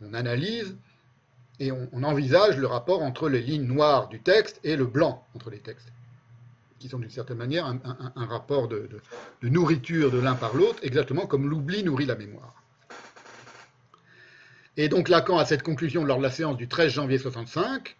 on 0.00 0.14
analyse 0.14 0.76
et 1.58 1.70
on, 1.70 2.02
envisage 2.02 2.56
le 2.56 2.66
rapport 2.66 3.02
entre 3.02 3.28
les 3.28 3.40
lignes 3.40 3.66
noires 3.66 4.08
du 4.08 4.20
texte 4.20 4.58
et 4.64 4.76
le 4.76 4.86
blanc 4.86 5.26
entre 5.34 5.50
les 5.50 5.58
textes, 5.58 5.92
qui 6.78 6.88
sont 6.88 6.98
d'une 6.98 7.10
certaine 7.10 7.36
manière 7.36 7.66
un, 7.66 8.26
rapport 8.26 8.68
de, 8.68 8.88
nourriture 9.42 10.10
de 10.10 10.18
l'un 10.18 10.34
par 10.34 10.54
l'autre, 10.54 10.78
exactement 10.82 11.26
comme 11.26 11.50
l'oubli 11.50 11.84
nourrit 11.84 12.06
la 12.06 12.16
mémoire. 12.16 12.61
Et 14.76 14.88
donc 14.88 15.08
Lacan 15.08 15.38
a 15.38 15.44
cette 15.44 15.62
conclusion 15.62 16.04
lors 16.04 16.18
de 16.18 16.22
la 16.22 16.30
séance 16.30 16.56
du 16.56 16.68
13 16.68 16.92
janvier 16.92 17.18
65, 17.18 17.96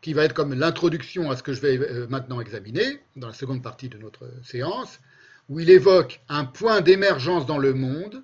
qui 0.00 0.12
va 0.12 0.24
être 0.24 0.34
comme 0.34 0.54
l'introduction 0.54 1.30
à 1.30 1.36
ce 1.36 1.42
que 1.42 1.52
je 1.52 1.60
vais 1.60 1.78
euh, 1.78 2.06
maintenant 2.08 2.40
examiner, 2.40 3.00
dans 3.16 3.28
la 3.28 3.34
seconde 3.34 3.62
partie 3.62 3.88
de 3.88 3.98
notre 3.98 4.30
séance, 4.44 5.00
où 5.48 5.60
il 5.60 5.70
évoque 5.70 6.20
un 6.28 6.44
point 6.44 6.82
d'émergence 6.82 7.46
dans 7.46 7.58
le 7.58 7.72
monde, 7.72 8.22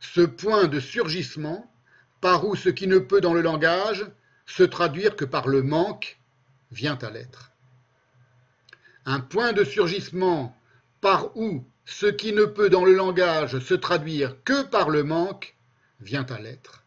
ce 0.00 0.20
point 0.20 0.66
de 0.66 0.80
surgissement 0.80 1.70
par 2.20 2.46
où 2.46 2.54
ce 2.56 2.68
qui 2.68 2.86
ne 2.86 2.98
peut 2.98 3.20
dans 3.20 3.34
le 3.34 3.40
langage 3.40 4.06
se 4.46 4.62
traduire 4.62 5.16
que 5.16 5.24
par 5.24 5.48
le 5.48 5.62
manque 5.62 6.18
vient 6.70 6.98
à 7.00 7.10
l'être. 7.10 7.52
Un 9.06 9.20
point 9.20 9.52
de 9.52 9.64
surgissement 9.64 10.54
par 11.00 11.36
où 11.36 11.64
ce 11.86 12.06
qui 12.06 12.32
ne 12.32 12.44
peut 12.44 12.68
dans 12.68 12.84
le 12.84 12.92
langage 12.92 13.58
se 13.60 13.74
traduire 13.74 14.36
que 14.44 14.62
par 14.62 14.90
le 14.90 15.04
manque 15.04 15.56
vient 16.00 16.26
à 16.26 16.38
l'être. 16.38 16.84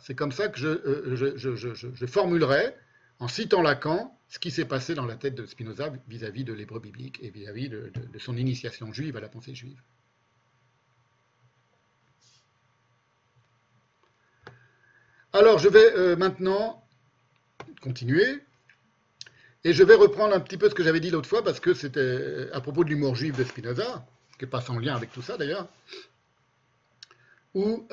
C'est 0.00 0.14
comme 0.14 0.32
ça 0.32 0.48
que 0.48 0.64
euh, 0.64 1.36
je, 1.36 2.06
formulerai, 2.06 2.74
en 3.18 3.28
citant 3.28 3.62
Lacan, 3.62 4.16
ce 4.28 4.38
qui 4.38 4.50
s'est 4.50 4.64
passé 4.64 4.94
dans 4.94 5.06
la 5.06 5.16
tête 5.16 5.34
de 5.34 5.46
Spinoza 5.46 5.92
vis-à-vis 6.08 6.44
de 6.44 6.52
l'hébreu 6.52 6.80
biblique 6.80 7.18
et 7.22 7.30
vis-à-vis 7.30 7.68
de 7.68 8.18
son 8.18 8.36
initiation 8.36 8.92
juive 8.92 9.16
à 9.16 9.20
la 9.20 9.28
pensée 9.28 9.54
juive. 9.54 9.80
Alors, 15.38 15.58
je 15.58 15.68
vais 15.68 15.92
euh, 15.96 16.16
maintenant 16.16 16.82
continuer. 17.82 18.42
Et 19.64 19.74
je 19.74 19.82
vais 19.82 19.94
reprendre 19.94 20.34
un 20.34 20.40
petit 20.40 20.56
peu 20.56 20.70
ce 20.70 20.74
que 20.74 20.82
j'avais 20.82 21.00
dit 21.00 21.10
l'autre 21.10 21.28
fois, 21.28 21.44
parce 21.44 21.60
que 21.60 21.74
c'était 21.74 22.00
euh, 22.00 22.50
à 22.54 22.60
propos 22.62 22.84
de 22.84 22.88
l'humour 22.88 23.16
juif 23.16 23.36
de 23.36 23.44
Spinoza, 23.44 24.06
qui 24.38 24.44
n'est 24.44 24.50
pas 24.50 24.62
sans 24.62 24.78
lien 24.78 24.96
avec 24.96 25.12
tout 25.12 25.20
ça 25.20 25.36
d'ailleurs, 25.36 25.68
où 27.52 27.86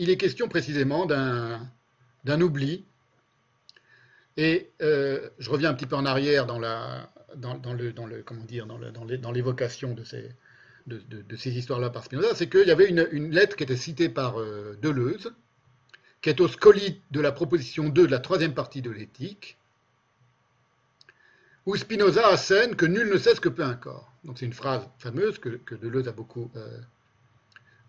il 0.00 0.10
est 0.10 0.16
question 0.16 0.48
précisément 0.48 1.06
d'un 1.06 2.40
oubli. 2.40 2.84
Et 4.36 4.70
je 4.80 5.50
reviens 5.50 5.70
un 5.70 5.74
petit 5.74 5.86
peu 5.86 5.96
en 5.96 6.06
arrière 6.06 6.46
dans, 6.46 6.58
la, 6.58 7.08
dans, 7.36 7.54
le, 7.72 8.22
comment 8.22 8.44
dire, 8.44 8.66
dans 8.66 9.32
l'évocation 9.32 9.94
de 9.94 10.02
ces, 10.02 10.30
de, 10.86 11.36
ces 11.36 11.56
histoires-là 11.56 11.90
par 11.90 12.04
Spinoza, 12.04 12.34
c'est 12.34 12.48
qu'il 12.48 12.66
y 12.66 12.70
avait 12.70 12.88
une, 12.88 13.30
lettre 13.30 13.56
qui 13.56 13.62
était 13.62 13.76
citée 13.76 14.08
par 14.08 14.40
euh, 14.40 14.76
Deleuze, 14.82 15.32
qui 16.22 16.30
est 16.30 16.40
au 16.40 16.48
scolite 16.48 17.00
de 17.10 17.20
la 17.20 17.32
proposition 17.32 17.88
2 17.88 18.06
de 18.06 18.10
la 18.10 18.18
troisième 18.18 18.54
partie 18.54 18.82
de 18.82 18.90
l'éthique, 18.90 19.56
où 21.66 21.76
Spinoza 21.76 22.26
assène 22.28 22.74
que 22.74 22.86
nul 22.86 23.08
ne 23.10 23.18
sait 23.18 23.34
ce 23.34 23.40
que 23.40 23.48
peut 23.48 23.64
un 23.64 23.74
corps. 23.74 24.10
Donc 24.24 24.38
c'est 24.38 24.46
une 24.46 24.52
phrase 24.52 24.86
fameuse 24.98 25.38
que, 25.38 25.74
Deleuze 25.74 26.08
a 26.08 26.12
beaucoup, 26.12 26.50
euh, 26.56 26.80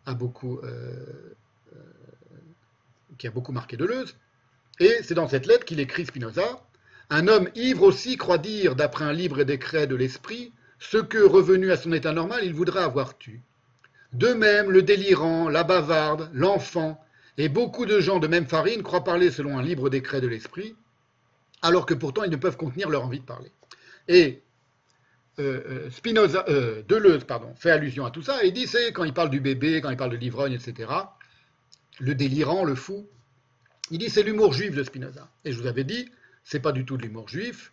a 0.06 0.14
beaucoup 0.14 0.60
euh, 0.60 1.34
qui 3.18 3.28
a 3.28 3.32
beaucoup 3.32 3.52
marqué 3.52 3.78
Deleuze. 3.78 4.16
Et 4.80 4.98
c'est 5.04 5.14
dans 5.14 5.28
cette 5.28 5.46
lettre 5.46 5.66
qu'il 5.66 5.80
écrit 5.80 6.06
Spinoza 6.06 6.64
Un 7.10 7.28
homme 7.28 7.50
ivre 7.56 7.84
aussi 7.84 8.18
croit 8.18 8.38
dire, 8.38 8.76
d'après 8.76 9.06
un 9.06 9.14
libre 9.14 9.44
décret 9.44 9.86
de 9.86 9.96
l'esprit, 9.96 10.52
ce 10.80 10.98
que, 10.98 11.20
revenu 11.20 11.72
à 11.72 11.78
son 11.78 11.94
état 11.94 12.14
normal, 12.14 12.42
il 12.44 12.54
voudrait 12.54 12.84
avoir 12.84 13.18
tu. 13.18 13.42
De 14.14 14.34
même, 14.34 14.72
le 14.72 14.82
délirant, 14.82 15.48
la 15.48 15.64
bavarde, 15.64 16.30
l'enfant, 16.34 17.00
et 17.38 17.48
beaucoup 17.48 17.86
de 17.86 18.00
gens 18.00 18.20
de 18.20 18.28
même 18.28 18.48
farine 18.48 18.84
croient 18.84 19.04
parler 19.04 19.32
selon 19.32 19.58
un 19.58 19.62
libre 19.62 19.90
décret 19.90 20.20
de 20.20 20.28
l'esprit, 20.28 20.76
alors 21.62 21.86
que 21.86 21.94
pourtant 21.94 22.24
ils 22.24 22.32
ne 22.32 22.36
peuvent 22.36 22.58
contenir 22.58 22.90
leur 22.90 23.06
envie 23.06 23.20
de 23.20 23.26
parler. 23.26 23.52
Et 24.08 24.42
euh, 25.40 25.62
euh, 25.66 25.90
Spinoza, 25.92 26.44
euh, 26.50 26.82
Deleuze 26.88 27.24
pardon, 27.24 27.54
fait 27.56 27.72
allusion 27.72 28.06
à 28.06 28.12
tout 28.12 28.22
ça 28.22 28.44
et 28.44 28.52
dit 28.52 28.68
c'est 28.68 28.92
quand 28.92 29.04
il 29.04 29.14
parle 29.14 29.30
du 29.30 29.40
bébé, 29.40 29.80
quand 29.80 29.90
il 29.90 29.98
parle 29.98 30.12
de 30.12 30.18
l'ivrogne, 30.18 30.54
etc., 30.54 30.92
le 32.00 32.16
délirant, 32.16 32.64
le 32.64 32.76
fou, 32.76 33.08
il 33.90 33.98
dit 33.98 34.10
c'est 34.10 34.24
l'humour 34.24 34.54
juif 34.54 34.76
de 34.76 34.84
Spinoza. 34.84 35.30
Et 35.46 35.52
je 35.52 35.60
vous 35.60 35.68
avais 35.68 35.84
dit, 35.84 36.10
c'est 36.44 36.60
pas 36.60 36.72
du 36.72 36.86
tout 36.86 36.98
de 36.98 37.04
l'humour 37.04 37.28
juif, 37.28 37.72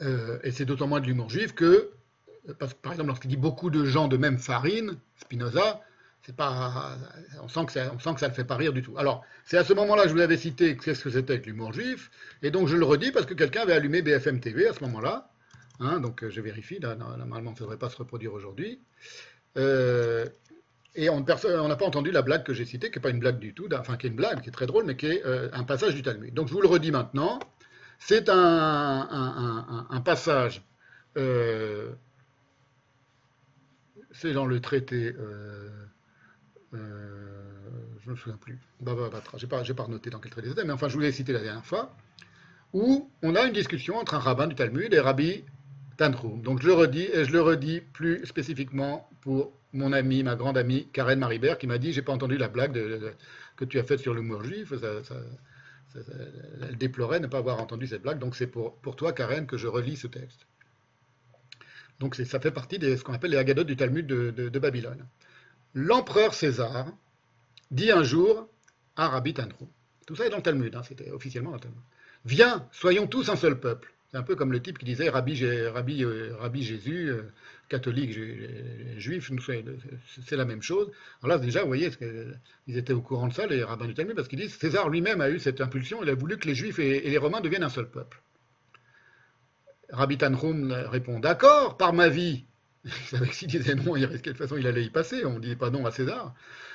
euh, 0.00 0.38
et 0.42 0.50
c'est 0.50 0.64
d'autant 0.64 0.86
moins 0.86 1.00
de 1.00 1.06
l'humour 1.06 1.30
juif 1.30 1.54
que 1.54 1.90
par 2.82 2.92
exemple, 2.92 3.08
lorsqu'il 3.08 3.30
dit 3.30 3.36
beaucoup 3.36 3.70
de 3.70 3.84
gens 3.84 4.08
de 4.08 4.16
même 4.16 4.38
farine, 4.38 4.98
Spinoza, 5.16 5.80
c'est 6.22 6.34
pas, 6.34 6.98
on 7.40 7.48
sent 7.48 7.66
que 7.66 7.72
ça, 7.72 7.92
on 7.94 7.98
sent 7.98 8.14
que 8.16 8.24
le 8.24 8.32
fait 8.32 8.44
pas 8.44 8.56
rire 8.56 8.72
du 8.72 8.82
tout. 8.82 8.96
Alors, 8.98 9.24
c'est 9.44 9.58
à 9.58 9.64
ce 9.64 9.72
moment-là 9.72 10.04
que 10.04 10.08
je 10.08 10.14
vous 10.14 10.20
avais 10.20 10.36
cité 10.36 10.76
qu'est-ce 10.76 11.04
que 11.04 11.10
c'était 11.10 11.40
que 11.40 11.46
l'humour 11.46 11.72
juif, 11.72 12.10
et 12.42 12.50
donc 12.50 12.68
je 12.68 12.76
le 12.76 12.84
redis 12.84 13.12
parce 13.12 13.26
que 13.26 13.34
quelqu'un 13.34 13.62
avait 13.62 13.74
allumé 13.74 14.02
BFM 14.02 14.40
TV 14.40 14.66
à 14.68 14.72
ce 14.72 14.80
moment-là. 14.84 15.30
Hein, 15.80 16.00
donc 16.00 16.28
je 16.28 16.40
vérifie, 16.40 16.78
là, 16.78 16.94
normalement 16.94 17.50
ça 17.50 17.60
ne 17.60 17.60
devrait 17.60 17.78
pas 17.78 17.90
se 17.90 17.96
reproduire 17.96 18.32
aujourd'hui. 18.34 18.80
Euh, 19.56 20.26
et 20.94 21.08
on 21.08 21.20
n'a 21.20 21.76
pas 21.76 21.86
entendu 21.86 22.10
la 22.10 22.22
blague 22.22 22.44
que 22.44 22.52
j'ai 22.52 22.64
citée, 22.64 22.90
qui 22.90 22.98
n'est 22.98 23.02
pas 23.02 23.10
une 23.10 23.18
blague 23.18 23.38
du 23.38 23.54
tout, 23.54 23.66
enfin 23.78 23.96
qui 23.96 24.06
est 24.06 24.10
une 24.10 24.16
blague, 24.16 24.42
qui 24.42 24.50
est 24.50 24.52
très 24.52 24.66
drôle, 24.66 24.84
mais 24.84 24.96
qui 24.96 25.06
est 25.06 25.24
euh, 25.24 25.48
un 25.52 25.64
passage 25.64 25.94
du 25.94 26.02
Talmud. 26.02 26.34
Donc 26.34 26.48
je 26.48 26.52
vous 26.52 26.60
le 26.60 26.68
redis 26.68 26.90
maintenant, 26.90 27.38
c'est 27.98 28.28
un, 28.28 30.02
passage, 30.04 30.62
euh, 31.16 31.92
c'est 34.10 34.32
dans 34.32 34.44
le 34.44 34.60
traité, 34.60 35.14
euh, 35.18 35.70
je 36.72 36.76
ne 36.76 38.10
me 38.10 38.16
souviens 38.16 38.36
plus, 38.36 38.58
bah, 38.80 38.94
bah, 38.94 39.08
bah, 39.10 39.22
je 39.36 39.46
n'ai 39.46 39.48
pas, 39.48 39.62
pas 39.62 39.88
noté 39.88 40.10
dans 40.10 40.18
quel 40.18 40.30
traité 40.30 40.48
c'était, 40.50 40.64
mais 40.64 40.72
enfin 40.72 40.88
je 40.88 40.94
vous 40.94 41.00
l'ai 41.00 41.12
cité 41.12 41.32
la 41.32 41.40
dernière 41.40 41.64
fois, 41.64 41.94
où 42.74 43.10
on 43.22 43.34
a 43.34 43.46
une 43.46 43.54
discussion 43.54 43.96
entre 43.96 44.14
un 44.14 44.18
rabbin 44.18 44.46
du 44.46 44.54
Talmud 44.54 44.92
et 44.92 45.00
Rabbi 45.00 45.44
Tantroum. 45.96 46.42
Donc 46.42 46.60
je 46.60 46.66
le 46.66 46.74
redis, 46.74 47.08
et 47.14 47.24
je 47.24 47.32
le 47.32 47.40
redis 47.40 47.80
plus 47.80 48.26
spécifiquement 48.26 49.08
pour 49.22 49.52
mon 49.72 49.92
ami, 49.92 50.22
ma 50.22 50.36
grande 50.36 50.58
amie, 50.58 50.88
Karen 50.92 51.18
Maribert, 51.18 51.58
qui 51.58 51.66
m'a 51.66 51.78
dit 51.78 51.92
J'ai 51.92 52.02
pas 52.02 52.12
entendu 52.12 52.36
la 52.36 52.48
blague 52.48 52.72
que 53.56 53.64
tu 53.64 53.78
as 53.78 53.84
faite 53.84 54.00
sur 54.00 54.14
l'humour 54.14 54.42
juif. 54.44 54.72
elle 55.94 56.76
déplorait 56.76 57.20
ne 57.20 57.26
pas 57.26 57.38
avoir 57.38 57.60
entendu 57.60 57.86
cette 57.86 58.02
blague. 58.02 58.18
Donc 58.18 58.36
c'est 58.36 58.46
pour, 58.46 58.96
toi, 58.96 59.12
Karen, 59.12 59.46
que 59.46 59.56
je 59.56 59.66
relis 59.66 59.96
ce 59.96 60.06
texte. 60.06 60.46
Donc 62.00 62.16
ça 62.16 62.40
fait 62.40 62.50
partie 62.50 62.78
de 62.78 62.96
ce 62.96 63.04
qu'on 63.04 63.14
appelle 63.14 63.30
les 63.30 63.36
agadotes 63.36 63.66
du 63.66 63.76
Talmud 63.76 64.06
de, 64.06 64.58
Babylone. 64.58 65.06
L'empereur 65.74 66.34
César 66.34 66.86
dit 67.70 67.90
un 67.90 68.02
jour 68.02 68.48
à 68.96 69.08
Rabbi 69.08 69.34
tout 70.06 70.16
ça 70.16 70.26
est 70.26 70.30
dans 70.30 70.38
le 70.38 70.42
Talmud, 70.42 70.74
hein, 70.74 70.82
c'était 70.82 71.10
officiellement 71.10 71.50
dans 71.50 71.56
le 71.56 71.62
Talmud, 71.62 71.80
Viens, 72.24 72.68
soyons 72.72 73.06
tous 73.06 73.28
un 73.28 73.36
seul 73.36 73.58
peuple. 73.58 73.91
C'est 74.12 74.18
un 74.18 74.22
peu 74.22 74.36
comme 74.36 74.52
le 74.52 74.60
type 74.60 74.76
qui 74.76 74.84
disait 74.84 75.08
Rabbi, 75.08 75.42
euh, 75.42 75.72
Jésus, 76.56 77.08
euh, 77.08 77.32
catholique, 77.70 78.12
juif, 78.98 79.30
c'est 80.26 80.36
la 80.36 80.44
même 80.44 80.60
chose. 80.60 80.90
Alors 81.22 81.38
là, 81.38 81.42
déjà, 81.42 81.62
vous 81.62 81.68
voyez, 81.68 81.90
ils 82.66 82.76
étaient 82.76 82.92
au 82.92 83.00
courant 83.00 83.28
de 83.28 83.32
ça, 83.32 83.46
les 83.46 83.64
rabbins 83.64 83.86
du 83.86 83.94
Talmud, 83.94 84.14
parce 84.14 84.28
qu'ils 84.28 84.40
disent 84.40 84.54
César 84.58 84.90
lui-même 84.90 85.22
a 85.22 85.30
eu 85.30 85.38
cette 85.38 85.62
impulsion, 85.62 86.02
il 86.02 86.10
a 86.10 86.14
voulu 86.14 86.36
que 86.36 86.46
les 86.46 86.54
juifs 86.54 86.78
et, 86.78 87.08
les 87.08 87.16
romains 87.16 87.40
deviennent 87.40 87.62
un 87.62 87.70
seul 87.70 87.88
peuple. 87.88 88.20
Rabbi 89.88 90.18
Tanhum 90.18 90.72
répond 90.72 91.18
D'accord, 91.18 91.78
par 91.78 91.94
ma 91.94 92.10
vie. 92.10 92.44
S'il 93.32 93.48
disait 93.48 93.76
non, 93.76 93.96
il 93.96 94.04
risquait 94.04 94.32
de 94.32 94.36
toute 94.36 94.46
façon, 94.46 94.58
il 94.58 94.66
allait 94.66 94.84
y 94.84 94.90
passer, 94.90 95.24
on 95.24 95.34
ne 95.34 95.40
disait 95.40 95.56
pas 95.56 95.70
non 95.70 95.86
à 95.86 95.90
César. 95.90 96.34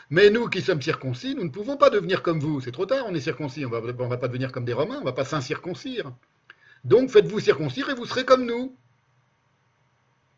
Mais 0.10 0.32
nous 0.32 0.50
qui 0.50 0.62
sommes 0.62 0.82
circoncis, 0.82 1.36
nous 1.36 1.44
ne 1.44 1.50
pouvons 1.52 1.78
pas 1.78 1.92
devenir 1.92 2.24
comme 2.24 2.40
vous. 2.40 2.62
C'est 2.62 2.72
trop 2.72 2.88
tard, 2.88 3.06
on 3.08 3.14
est 3.14 3.20
circoncis, 3.20 3.64
on 3.64 3.70
ne 3.70 4.08
va 4.10 4.18
pas 4.18 4.28
devenir 4.28 4.52
comme 4.52 4.66
des 4.66 4.74
Romains, 4.74 4.98
on 4.98 5.02
ne 5.02 5.06
va 5.06 5.14
pas 5.14 5.26
s'incirconcire. 5.26 6.12
Donc 6.84 7.10
faites-vous 7.10 7.40
circoncire 7.40 7.90
et 7.90 7.94
vous 7.94 8.06
serez 8.06 8.26
comme 8.26 8.46
nous. 8.46 8.76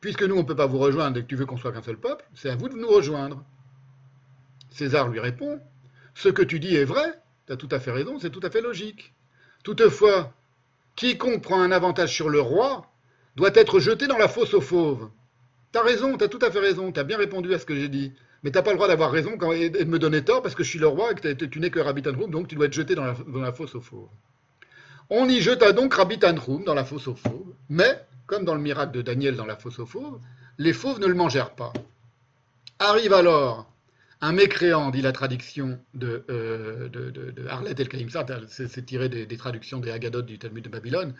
Puisque 0.01 0.23
nous, 0.23 0.35
on 0.35 0.39
ne 0.39 0.47
peut 0.47 0.55
pas 0.55 0.65
vous 0.65 0.79
rejoindre 0.79 1.17
et 1.17 1.21
que 1.21 1.27
tu 1.27 1.35
veux 1.35 1.45
qu'on 1.45 1.57
soit 1.57 1.73
qu'un 1.73 1.81
seul 1.81 1.97
peuple, 1.97 2.25
c'est 2.33 2.49
à 2.49 2.55
vous 2.55 2.69
de 2.69 2.75
nous 2.75 2.87
rejoindre. 2.87 3.43
César 4.69 5.09
lui 5.09 5.19
répond, 5.19 5.59
ce 6.13 6.29
que 6.29 6.41
tu 6.41 6.59
dis 6.59 6.75
est 6.75 6.85
vrai, 6.85 7.19
tu 7.47 7.53
as 7.53 7.57
tout 7.57 7.67
à 7.71 7.79
fait 7.79 7.91
raison, 7.91 8.17
c'est 8.19 8.29
tout 8.29 8.39
à 8.43 8.49
fait 8.49 8.61
logique. 8.61 9.13
Toutefois, 9.63 10.33
quiconque 10.95 11.41
prend 11.41 11.61
un 11.61 11.71
avantage 11.71 12.13
sur 12.13 12.29
le 12.29 12.39
roi 12.39 12.89
doit 13.35 13.51
être 13.53 13.79
jeté 13.79 14.07
dans 14.07 14.17
la 14.17 14.27
fosse 14.27 14.53
aux 14.53 14.61
fauves. 14.61 15.09
T'as 15.71 15.83
raison, 15.83 16.17
t'as 16.17 16.27
tout 16.27 16.39
à 16.41 16.49
fait 16.49 16.59
raison, 16.59 16.91
t'as 16.91 17.03
bien 17.03 17.17
répondu 17.17 17.53
à 17.53 17.59
ce 17.59 17.65
que 17.65 17.75
j'ai 17.75 17.89
dit. 17.89 18.13
Mais 18.43 18.51
t'as 18.51 18.61
pas 18.61 18.71
le 18.71 18.77
droit 18.77 18.87
d'avoir 18.87 19.11
raison 19.11 19.37
et 19.51 19.69
de 19.69 19.83
me 19.83 19.99
donner 19.99 20.23
tort 20.23 20.41
parce 20.41 20.55
que 20.55 20.63
je 20.63 20.69
suis 20.69 20.79
le 20.79 20.87
roi 20.87 21.11
et 21.11 21.15
que 21.15 21.45
tu 21.45 21.59
n'es 21.59 21.69
que 21.69 21.79
Rabbi 21.79 22.01
Tanhum, 22.01 22.31
donc 22.31 22.47
tu 22.47 22.55
dois 22.55 22.67
être 22.67 22.73
jeté 22.73 22.95
dans 22.95 23.03
la 23.03 23.53
fosse 23.53 23.75
aux 23.75 23.81
fauves. 23.81 24.09
On 25.09 25.27
y 25.27 25.41
jeta 25.41 25.71
donc 25.71 25.93
Rabbi 25.95 26.19
Tanhum 26.19 26.63
dans 26.63 26.75
la 26.75 26.85
fosse 26.85 27.07
aux 27.07 27.15
fauves, 27.15 27.53
mais, 27.67 28.05
comme 28.27 28.45
dans 28.45 28.53
le 28.53 28.61
miracle 28.61 28.91
de 28.91 29.01
Daniel 29.01 29.35
dans 29.35 29.45
la 29.45 29.55
fosse 29.55 29.79
aux 29.79 29.85
fauves, 29.85 30.19
les 30.57 30.73
fauves 30.73 30.99
ne 30.99 31.07
le 31.07 31.15
mangèrent 31.15 31.55
pas. 31.55 31.73
Arrive 32.77 33.13
alors 33.13 33.69
un 34.21 34.33
mécréant, 34.33 34.91
dit 34.91 35.01
la 35.01 35.11
traduction 35.11 35.79
de, 35.93 36.25
euh, 36.29 36.89
de, 36.89 37.47
Arlet 37.47 37.73
el 37.77 38.47
c'est 38.49 38.85
tiré 38.85 39.09
des, 39.09 39.37
traductions 39.37 39.79
des 39.79 39.91
Haggadot 39.91 40.21
du 40.21 40.37
Talmud 40.37 40.63
de 40.63 40.69
Babylone. 40.69 41.15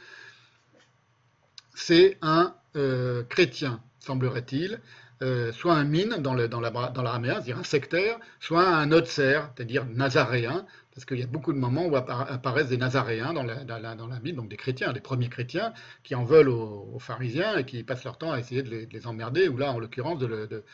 C'est 1.74 2.18
un 2.22 2.54
euh, 2.76 3.24
chrétien, 3.24 3.82
semblerait-il, 4.00 4.82
euh, 5.22 5.52
soit 5.54 5.74
un 5.74 5.86
mine 5.86 6.18
dans, 6.20 6.34
le, 6.34 6.48
dans 6.48 6.60
l'araméen, 6.60 7.36
c'est-à-dire 7.36 7.58
un 7.58 7.64
sectaire, 7.64 8.20
soit 8.40 8.68
un 8.68 8.92
otser, 8.92 9.40
c'est-à-dire 9.56 9.86
nazaréen, 9.86 10.66
parce 11.00 11.06
qu'il 11.06 11.20
y 11.20 11.24
a 11.24 11.28
beaucoup 11.28 11.54
de 11.54 11.58
moments 11.58 11.86
où 11.86 11.96
apparaissent 11.96 12.68
des 12.68 12.78
Nazaréens 12.78 13.32
dans 13.32 13.44
la, 13.44 13.64
dans, 13.64 14.08
Bible, 14.22 14.36
donc 14.36 14.50
des 14.50 14.58
chrétiens, 14.58 14.92
des 14.92 15.00
premiers 15.00 15.30
chrétiens, 15.30 15.72
qui 16.04 16.14
en 16.14 16.26
veulent 16.26 16.50
aux, 16.50 17.00
pharisiens 17.00 17.58
et 17.58 17.64
qui 17.64 17.82
passent 17.86 18.04
leur 18.04 18.18
temps 18.18 18.34
à 18.34 18.40
essayer 18.40 18.64
de 18.64 18.86
les, 18.92 19.08
emmerder, 19.08 19.48
ou 19.48 19.56
là, 19.56 19.72
en 19.72 19.80
l'occurrence, 19.80 20.20
de, 20.20 20.66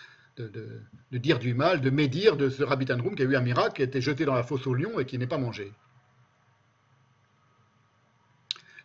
dire 1.12 1.38
du 1.38 1.54
mal, 1.54 1.80
de 1.80 1.92
médire 1.92 2.38
de 2.38 2.50
ce 2.50 2.64
Rabbi 2.64 2.86
Tanrum 2.86 3.14
qui 3.14 3.22
a 3.22 3.26
eu 3.26 3.36
un 3.36 3.42
miracle, 3.42 3.74
qui 3.74 3.82
a 3.84 3.86
été 3.86 4.02
jeté 4.02 4.26
dans 4.26 4.34
la 4.34 4.42
fosse 4.42 4.66
au 4.66 4.74
lion 4.74 5.00
et 5.00 5.06
qui 5.06 5.20
n'est 5.20 5.28
pas 5.28 5.38
mangé. 5.38 5.72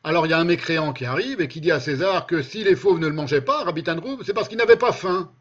Alors 0.04 0.26
il 0.26 0.30
y 0.30 0.34
a 0.34 0.38
un 0.38 0.44
mécréant 0.44 0.92
qui 0.92 1.06
arrive 1.06 1.40
et 1.40 1.48
qui 1.48 1.62
dit 1.62 1.72
à 1.72 1.80
César 1.80 2.26
que 2.26 2.42
si 2.42 2.64
les 2.64 2.76
fauves 2.76 2.98
ne 2.98 3.06
le 3.06 3.14
mangeaient 3.14 3.40
pas, 3.40 3.64
Rabbi 3.64 3.82
c'est 4.24 4.34
parce 4.34 4.48
qu'ils 4.48 4.58
n'avaient 4.58 4.76
pas 4.76 4.92
faim. 4.92 5.32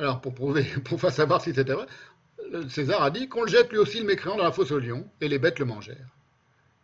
Alors 0.00 0.20
pour 0.20 0.34
prouver, 0.34 0.64
pour 0.84 1.00
savoir 1.00 1.40
si 1.40 1.54
c'était 1.54 1.72
vrai, 1.72 1.86
César 2.68 3.02
a 3.02 3.10
dit 3.10 3.28
qu'on 3.28 3.42
le 3.42 3.48
jette 3.48 3.70
lui 3.70 3.78
aussi 3.78 4.00
le 4.00 4.06
mécréant 4.06 4.36
dans 4.36 4.44
la 4.44 4.52
fosse 4.52 4.70
au 4.70 4.78
lion, 4.78 5.06
et 5.20 5.28
les 5.28 5.38
bêtes 5.38 5.58
le 5.58 5.64
mangèrent. 5.64 6.16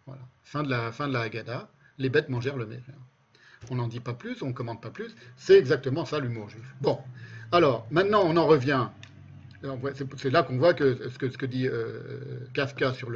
Voilà. 0.07 0.23
Fin 0.43 0.63
de 0.63 0.71
la, 0.71 0.93
fin 0.93 1.09
de 1.09 1.13
la 1.13 1.21
Haggadah, 1.21 1.69
les 1.99 2.09
bêtes 2.09 2.29
mangèrent 2.29 2.57
le 2.57 2.67
mécréant. 2.67 2.99
On 3.71 3.77
n'en 3.77 3.89
dit 3.89 4.01
pas 4.01 4.15
plus, 4.15 4.43
on 4.43 4.49
ne 4.49 4.53
commande 4.53 4.83
pas 4.83 4.91
plus, 4.91 5.15
c'est 5.37 5.59
exactement 5.59 6.05
ça 6.05 6.21
l'humour 6.21 6.51
juif. 6.51 6.75
Bon, 6.81 6.99
alors 7.53 7.87
maintenant 7.91 8.23
on 8.25 8.37
en 8.37 8.47
revient, 8.47 8.89
c'est 10.17 10.31
là 10.31 10.43
qu'on 10.43 10.59
voit 10.59 10.75
que 10.75 11.09
ce 11.09 11.39
que, 11.39 11.47
dit 11.47 11.67
euh, 11.67 12.01
Kafka 12.53 12.93
sur 12.93 13.09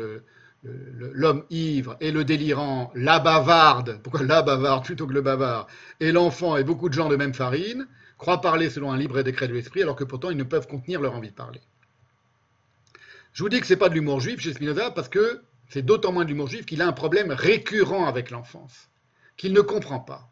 l'homme 0.64 1.44
ivre 1.50 1.96
et 2.00 2.10
le 2.12 2.24
délirant, 2.24 2.90
la 2.94 3.18
bavarde, 3.18 4.00
pourquoi 4.02 4.22
la 4.22 4.42
bavarde 4.42 4.84
plutôt 4.84 5.06
que 5.06 5.12
le 5.12 5.20
bavard, 5.20 5.66
et 6.00 6.12
l'enfant 6.12 6.56
et 6.56 6.64
beaucoup 6.64 6.88
de 6.88 6.94
gens 6.94 7.10
de 7.10 7.16
même 7.16 7.34
farine, 7.34 7.86
croient 8.16 8.40
parler 8.40 8.70
selon 8.70 8.90
un 8.90 8.96
libre 8.96 9.20
décret 9.22 9.48
de 9.48 9.52
l'esprit 9.52 9.82
alors 9.82 9.96
que 9.96 10.04
pourtant 10.04 10.30
ils 10.30 10.36
ne 10.36 10.44
peuvent 10.44 10.66
contenir 10.66 11.00
leur 11.00 11.14
envie 11.14 11.30
de 11.30 11.34
parler. 11.34 11.60
Je 13.38 13.44
vous 13.44 13.48
dis 13.48 13.60
que 13.60 13.68
ce 13.68 13.74
n'est 13.74 13.78
pas 13.78 13.88
de 13.88 13.94
l'humour 13.94 14.18
juif 14.18 14.40
chez 14.40 14.52
Spinoza 14.52 14.90
parce 14.90 15.08
que 15.08 15.44
c'est 15.68 15.82
d'autant 15.82 16.10
moins 16.10 16.24
de 16.24 16.30
l'humour 16.30 16.48
juif 16.48 16.66
qu'il 16.66 16.82
a 16.82 16.88
un 16.88 16.92
problème 16.92 17.30
récurrent 17.30 18.06
avec 18.06 18.30
l'enfance, 18.32 18.88
qu'il 19.36 19.52
ne 19.52 19.60
comprend 19.60 20.00
pas. 20.00 20.28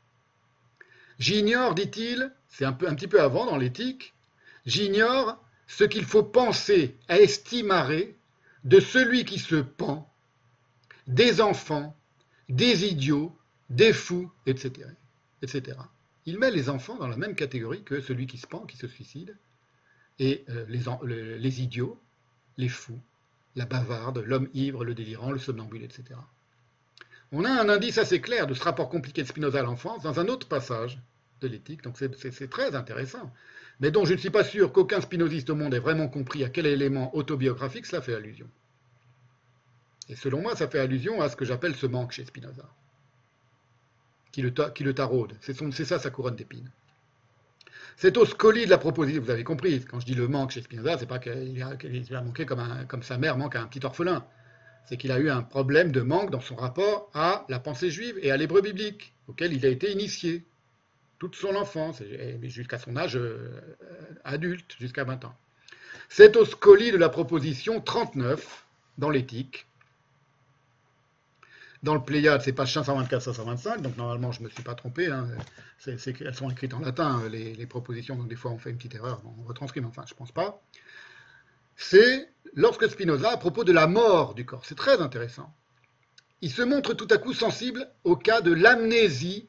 J'ignore, 1.20 1.76
dit-il, 1.76 2.32
c'est 2.48 2.64
un, 2.64 2.72
petit 2.72 3.06
peu 3.06 3.22
avant 3.22 3.46
dans 3.46 3.58
l'éthique, 3.58 4.12
j'ignore 4.66 5.40
ce 5.68 5.84
qu'il 5.84 6.04
faut 6.04 6.24
penser 6.24 6.96
à 7.06 7.20
estimer 7.20 8.16
de 8.64 8.80
celui 8.80 9.24
qui 9.24 9.38
se 9.38 9.54
pend, 9.54 10.12
des 11.06 11.40
enfants, 11.40 11.96
des 12.48 12.86
idiots, 12.86 13.38
des 13.70 13.92
fous, 13.92 14.32
etc., 14.46 14.88
etc. 15.42 15.78
Il 16.24 16.40
met 16.40 16.50
les 16.50 16.68
enfants 16.68 16.96
dans 16.96 17.06
la 17.06 17.16
même 17.16 17.36
catégorie 17.36 17.84
que 17.84 18.00
celui 18.00 18.26
qui 18.26 18.38
se 18.38 18.48
pend, 18.48 18.66
qui 18.66 18.76
se 18.76 18.88
suicide, 18.88 19.36
et 20.18 20.44
euh, 20.48 20.66
les 21.38 21.62
idiots, 21.62 22.02
les 22.56 22.68
fous, 22.68 23.00
la 23.54 23.66
bavarde, 23.66 24.18
l'homme 24.18 24.48
ivre, 24.54 24.84
le 24.84 24.94
délirant, 24.94 25.32
le 25.32 25.38
somnambule, 25.38 25.82
etc. 25.82 26.18
On 27.32 27.44
a 27.44 27.50
un 27.50 27.68
indice 27.68 27.98
assez 27.98 28.20
clair 28.20 28.46
de 28.46 28.54
ce 28.54 28.62
rapport 28.62 28.88
compliqué 28.88 29.22
de 29.22 29.28
Spinoza 29.28 29.60
à 29.60 29.62
l'enfance 29.62 30.02
dans 30.02 30.20
un 30.20 30.28
autre 30.28 30.46
passage 30.46 30.98
de 31.40 31.48
l'éthique, 31.48 31.82
donc 31.82 31.98
c'est 31.98 32.50
très 32.50 32.74
intéressant, 32.74 33.32
mais 33.80 33.90
dont 33.90 34.04
je 34.04 34.14
ne 34.14 34.18
suis 34.18 34.30
pas 34.30 34.44
sûr 34.44 34.72
qu'aucun 34.72 35.00
spinoziste 35.00 35.50
au 35.50 35.54
monde 35.54 35.74
ait 35.74 35.80
vraiment 35.80 36.08
compris 36.08 36.44
à 36.44 36.48
quel 36.48 36.66
élément 36.66 37.14
autobiographique 37.14 37.86
cela 37.86 38.00
fait 38.00 38.14
allusion. 38.14 38.48
Et 40.08 40.16
selon 40.16 40.40
moi, 40.40 40.54
ça 40.56 40.68
fait 40.68 40.78
allusion 40.78 41.20
à 41.20 41.28
ce 41.28 41.36
que 41.36 41.44
j'appelle 41.44 41.74
ce 41.74 41.86
manque 41.86 42.12
chez 42.12 42.24
Spinoza, 42.24 42.68
qui 44.32 44.40
le, 44.42 44.50
qui 44.70 44.84
le 44.84 44.94
taraude, 44.94 45.36
c'est 45.40 45.84
ça 45.84 45.98
sa 45.98 46.10
couronne 46.10 46.36
d'épines. 46.36 46.70
C'est 47.96 48.18
au 48.18 48.26
scoli 48.26 48.66
de 48.66 48.70
la 48.70 48.76
proposition, 48.76 49.22
vous 49.22 49.30
avez 49.30 49.42
compris, 49.42 49.82
quand 49.82 50.00
je 50.00 50.04
dis 50.04 50.14
le 50.14 50.28
manque 50.28 50.50
chez 50.50 50.60
Spinoza, 50.60 50.98
c'est 50.98 51.06
pas 51.06 51.18
qu'il 51.18 51.62
a, 51.62 52.22
manqué 52.22 52.44
comme, 52.44 53.02
sa 53.02 53.16
mère 53.16 53.38
manque 53.38 53.56
à 53.56 53.62
un 53.62 53.66
petit 53.66 53.84
orphelin. 53.86 54.26
C'est 54.84 54.98
qu'il 54.98 55.10
a 55.10 55.18
eu 55.18 55.30
un 55.30 55.42
problème 55.42 55.90
de 55.92 56.02
manque 56.02 56.30
dans 56.30 56.40
son 56.40 56.56
rapport 56.56 57.10
à 57.14 57.46
la 57.48 57.58
pensée 57.58 57.90
juive 57.90 58.18
et 58.20 58.30
à 58.30 58.36
l'hébreu 58.36 58.60
biblique, 58.60 59.14
auquel 59.28 59.54
il 59.54 59.64
a 59.64 59.70
été 59.70 59.90
initié 59.90 60.44
toute 61.18 61.36
son 61.36 61.54
enfance, 61.54 62.02
jusqu'à 62.42 62.78
son 62.78 62.98
âge 62.98 63.16
euh, 63.16 63.58
adulte, 64.24 64.76
jusqu'à 64.78 65.04
20 65.04 65.24
ans. 65.24 65.34
C'est 66.10 66.36
au 66.36 66.44
scoli 66.44 66.92
de 66.92 66.98
la 66.98 67.08
proposition 67.08 67.80
39 67.80 68.66
dans 68.98 69.08
l'éthique. 69.08 69.66
Dans 71.82 71.94
le 71.94 72.02
Pléiade, 72.02 72.42
c'est 72.42 72.52
page 72.52 72.74
524-525, 72.76 73.80
donc 73.80 73.96
normalement 73.96 74.32
je 74.32 74.40
ne 74.40 74.46
me 74.46 74.50
suis 74.50 74.62
pas 74.62 74.74
trompé, 74.74 75.06
hein. 75.06 75.28
elles 75.86 76.34
sont 76.34 76.50
écrites 76.50 76.74
en 76.74 76.80
latin, 76.80 77.22
les, 77.28 77.66
propositions, 77.66 78.16
donc 78.16 78.28
des 78.28 78.36
fois 78.36 78.50
on 78.50 78.58
fait 78.58 78.70
une 78.70 78.76
petite 78.76 78.94
erreur, 78.94 79.22
on 79.38 79.42
retranscrit, 79.44 79.80
mais 79.80 79.86
enfin 79.86 80.04
je 80.06 80.14
ne 80.14 80.18
pense 80.18 80.32
pas. 80.32 80.62
C'est 81.76 82.28
lorsque 82.54 82.88
Spinoza, 82.88 83.30
à 83.30 83.36
propos 83.36 83.64
de 83.64 83.72
la 83.72 83.86
mort 83.86 84.34
du 84.34 84.46
corps, 84.46 84.64
c'est 84.64 84.76
très 84.76 85.00
intéressant, 85.00 85.54
il 86.40 86.50
se 86.50 86.62
montre 86.62 86.94
tout 86.94 87.08
à 87.10 87.18
coup 87.18 87.34
sensible 87.34 87.88
au 88.04 88.16
cas 88.16 88.40
de 88.40 88.52
l'amnésie 88.52 89.48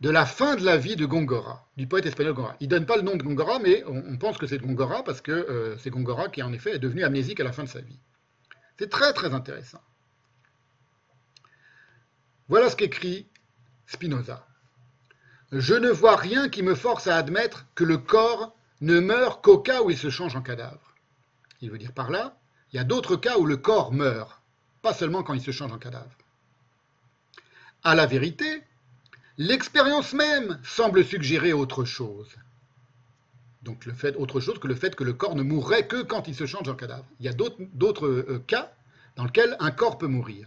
de 0.00 0.08
la 0.08 0.24
fin 0.24 0.56
de 0.56 0.64
la 0.64 0.78
vie 0.78 0.96
de 0.96 1.04
Gongora, 1.04 1.68
du 1.76 1.86
poète 1.86 2.06
espagnol 2.06 2.32
Gongora. 2.32 2.56
Il 2.60 2.68
ne 2.68 2.70
donne 2.70 2.86
pas 2.86 2.96
le 2.96 3.02
nom 3.02 3.16
de 3.16 3.22
Gongora, 3.22 3.58
mais 3.58 3.84
on, 3.86 4.16
pense 4.16 4.38
que 4.38 4.46
c'est 4.46 4.58
Gongora 4.58 5.04
parce 5.04 5.20
que 5.20 5.30
euh, 5.30 5.76
c'est 5.78 5.90
Gongora 5.90 6.30
qui 6.30 6.42
en 6.42 6.52
effet 6.54 6.74
est 6.74 6.78
devenu 6.78 7.04
amnésique 7.04 7.38
à 7.40 7.44
la 7.44 7.52
fin 7.52 7.64
de 7.64 7.68
sa 7.68 7.82
vie. 7.82 7.98
C'est 8.78 8.88
très 8.88 9.12
très 9.12 9.34
intéressant. 9.34 9.80
Voilà 12.50 12.68
ce 12.68 12.76
qu'écrit 12.76 13.26
Spinoza. 13.86 14.46
Je 15.52 15.74
ne 15.74 15.88
vois 15.88 16.16
rien 16.16 16.50
qui 16.50 16.62
me 16.62 16.74
force 16.74 17.06
à 17.06 17.16
admettre 17.16 17.64
que 17.74 17.84
le 17.84 17.96
corps 17.96 18.54
ne 18.82 19.00
meurt 19.00 19.42
qu'au 19.42 19.58
cas 19.58 19.82
où 19.82 19.90
il 19.90 19.96
se 19.96 20.10
change 20.10 20.36
en 20.36 20.42
cadavre. 20.42 20.94
Il 21.62 21.70
veut 21.70 21.78
dire 21.78 21.92
par 21.92 22.10
là, 22.10 22.36
il 22.72 22.76
y 22.76 22.78
a 22.78 22.84
d'autres 22.84 23.16
cas 23.16 23.38
où 23.38 23.46
le 23.46 23.56
corps 23.56 23.92
meurt, 23.92 24.42
pas 24.82 24.92
seulement 24.92 25.22
quand 25.22 25.32
il 25.34 25.40
se 25.40 25.50
change 25.50 25.72
en 25.72 25.78
cadavre. 25.78 26.10
À 27.82 27.94
la 27.94 28.04
vérité, 28.04 28.62
L'expérience 29.40 30.12
même 30.12 30.60
semble 30.62 31.02
suggérer 31.02 31.54
autre 31.54 31.86
chose. 31.86 32.28
Donc 33.62 33.88
autre 34.18 34.38
chose 34.38 34.58
que 34.58 34.68
le 34.68 34.74
fait 34.74 34.94
que 34.94 35.02
le 35.02 35.14
corps 35.14 35.34
ne 35.34 35.42
mourrait 35.42 35.86
que 35.86 36.02
quand 36.02 36.28
il 36.28 36.34
se 36.34 36.44
change 36.44 36.68
en 36.68 36.74
cadavre. 36.74 37.06
Il 37.20 37.24
y 37.24 37.28
a 37.30 37.32
d'autres 37.32 38.06
euh, 38.06 38.44
cas 38.46 38.70
dans 39.16 39.24
lesquels 39.24 39.56
un 39.58 39.70
corps 39.70 39.96
peut 39.96 40.08
mourir. 40.08 40.46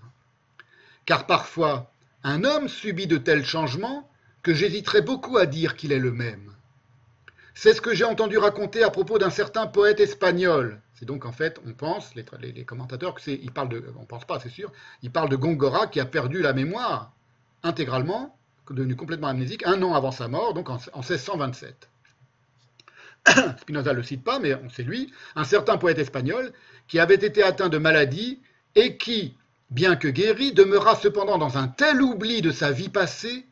Car 1.07 1.25
parfois, 1.25 1.91
un 2.23 2.43
homme 2.43 2.67
subit 2.67 3.07
de 3.07 3.17
tels 3.17 3.45
changements 3.45 4.09
que 4.41 4.53
j'hésiterais 4.53 5.01
beaucoup 5.01 5.37
à 5.37 5.45
dire 5.45 5.75
qu'il 5.75 5.91
est 5.91 5.99
le 5.99 6.11
même. 6.11 6.53
C'est 7.53 7.73
ce 7.73 7.81
que 7.81 7.93
j'ai 7.93 8.05
entendu 8.05 8.37
raconter 8.37 8.83
à 8.83 8.89
propos 8.89 9.19
d'un 9.19 9.29
certain 9.29 9.67
poète 9.67 9.99
espagnol. 9.99 10.81
C'est 10.95 11.05
donc 11.05 11.25
en 11.25 11.31
fait, 11.31 11.59
on 11.65 11.73
pense, 11.73 12.13
les, 12.15 12.63
commentateurs, 12.65 13.13
que 13.13 13.21
c'est, 13.21 13.39
ils 13.41 13.51
parlent 13.51 13.69
de, 13.69 13.83
on 13.99 14.05
pense 14.05 14.25
pas, 14.25 14.39
c'est 14.39 14.49
sûr, 14.49 14.71
ils 15.01 15.11
parlent 15.11 15.29
de 15.29 15.35
Gongora 15.35 15.87
qui 15.87 15.99
a 15.99 16.05
perdu 16.05 16.41
la 16.41 16.53
mémoire 16.53 17.13
intégralement 17.61 18.37
devenu 18.71 18.95
complètement 18.95 19.27
amnésique, 19.27 19.65
un 19.65 19.81
an 19.83 19.93
avant 19.93 20.11
sa 20.11 20.27
mort, 20.27 20.53
donc 20.53 20.69
en, 20.69 20.77
1627. 20.95 21.89
Spinoza 23.59 23.91
ne 23.91 23.97
le 23.97 24.03
cite 24.03 24.23
pas, 24.23 24.39
mais 24.39 24.53
c'est 24.73 24.83
lui, 24.83 25.11
un 25.35 25.43
certain 25.43 25.77
poète 25.77 25.99
espagnol 25.99 26.53
qui 26.87 26.99
avait 26.99 27.15
été 27.15 27.43
atteint 27.43 27.69
de 27.69 27.77
maladie 27.77 28.41
et 28.75 28.97
qui, 28.97 29.35
bien 29.73 29.95
que 29.95 30.07
guéri, 30.07 30.53
demeura 30.53 30.95
cependant 30.95 31.37
dans 31.37 31.57
un 31.57 31.67
tel 31.67 32.01
oubli 32.01 32.41
de 32.41 32.51
sa 32.51 32.71
vie 32.71 32.89
passée, 32.89 33.47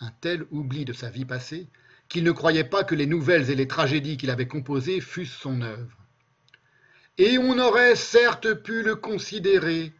un 0.00 0.10
tel 0.20 0.44
oubli 0.50 0.84
de 0.84 0.92
sa 0.92 1.08
vie 1.08 1.24
passée, 1.24 1.68
qu'il 2.08 2.24
ne 2.24 2.32
croyait 2.32 2.64
pas 2.64 2.82
que 2.84 2.96
les 2.96 3.06
nouvelles 3.06 3.48
et 3.48 3.54
les 3.54 3.68
tragédies 3.68 4.16
qu'il 4.16 4.30
avait 4.30 4.48
composées 4.48 5.00
fussent 5.00 5.38
son 5.38 5.62
œuvre. 5.62 5.96
Et 7.16 7.38
on 7.38 7.58
aurait 7.58 7.94
certes 7.94 8.52
pu 8.54 8.82
le 8.82 8.96
considérer 8.96 9.92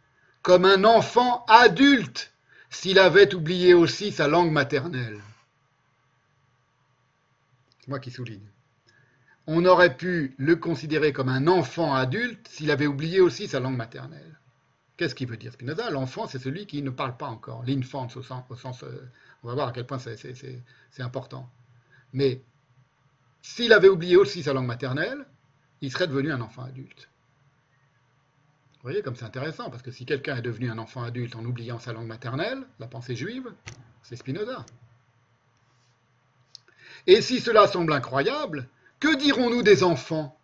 comme 0.42 0.64
un 0.64 0.82
enfant 0.82 1.44
adulte 1.46 2.32
s'il 2.68 2.98
avait 2.98 3.32
oublié 3.32 3.72
aussi 3.72 4.10
sa 4.10 4.26
langue 4.26 4.50
maternelle. 4.50 5.20
C'est 7.80 7.88
moi 7.88 8.00
qui 8.00 8.10
souligne. 8.10 8.48
On 9.46 9.64
aurait 9.64 9.96
pu 9.96 10.34
le 10.38 10.56
considérer 10.56 11.12
comme 11.12 11.28
un 11.28 11.46
enfant 11.46 11.94
adulte 11.94 12.48
s'il 12.48 12.70
avait 12.70 12.86
oublié 12.86 13.20
aussi 13.20 13.46
sa 13.46 13.60
langue 13.60 13.76
maternelle. 13.76 14.38
Qu'est-ce 15.02 15.16
qu'il 15.16 15.26
veut 15.26 15.36
dire? 15.36 15.52
Spinoza 15.52 15.90
L'enfant, 15.90 16.28
c'est 16.28 16.38
celui 16.38 16.64
qui 16.64 16.80
ne 16.80 16.90
parle 16.90 17.16
pas 17.16 17.26
encore. 17.26 17.64
L'infant, 17.66 18.06
au 18.14 18.22
sens, 18.22 18.84
euh, 18.84 19.10
on 19.42 19.48
va 19.48 19.54
voir 19.54 19.66
à 19.66 19.72
quel 19.72 19.84
point 19.84 19.98
c'est 19.98 21.02
important. 21.02 21.50
Mais 22.12 22.40
s'il 23.42 23.72
avait 23.72 23.88
oublié 23.88 24.14
aussi 24.14 24.44
sa 24.44 24.52
langue 24.52 24.68
maternelle, 24.68 25.26
il 25.80 25.90
serait 25.90 26.06
devenu 26.06 26.30
un 26.30 26.40
enfant 26.40 26.62
adulte. 26.62 27.08
Vous 28.74 28.82
voyez 28.82 29.02
comme 29.02 29.16
c'est 29.16 29.24
intéressant, 29.24 29.70
parce 29.70 29.82
que 29.82 29.90
si 29.90 30.06
quelqu'un 30.06 30.36
est 30.36 30.42
devenu 30.42 30.70
un 30.70 30.78
enfant 30.78 31.02
adulte 31.02 31.34
en 31.34 31.44
oubliant 31.44 31.80
sa 31.80 31.92
langue 31.92 32.06
maternelle, 32.06 32.62
la 32.78 32.86
pensée 32.86 33.16
juive, 33.16 33.52
c'est 34.04 34.14
Spinoza. 34.14 34.64
Et 37.08 37.22
si 37.22 37.40
cela 37.40 37.66
semble 37.66 37.92
incroyable, 37.92 38.68
que 39.00 39.16
dirons-nous 39.16 39.64
des 39.64 39.82
enfants? 39.82 40.38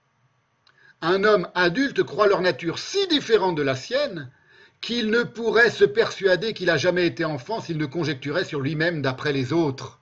Un 1.01 1.23
homme 1.23 1.49
adulte 1.55 2.03
croit 2.03 2.27
leur 2.27 2.41
nature 2.41 2.81
si 2.81 3.07
différente 3.07 3.55
de 3.55 3.63
la 3.63 3.77
sienne 3.77 4.33
qu'il 4.81 5.11
ne 5.11 5.23
pourrait 5.23 5.71
se 5.71 5.85
persuader 5.85 6.53
qu'il 6.55 6.71
a 6.71 6.77
jamais 6.77 7.07
été 7.07 7.25
enfant 7.25 7.61
s'il 7.61 7.79
ne 7.79 7.87
conjecturait 7.87 8.45
sur 8.45 8.61
lui-même 8.61 9.03
d'après 9.03 9.33
les 9.33 9.53
autres. 9.53 10.01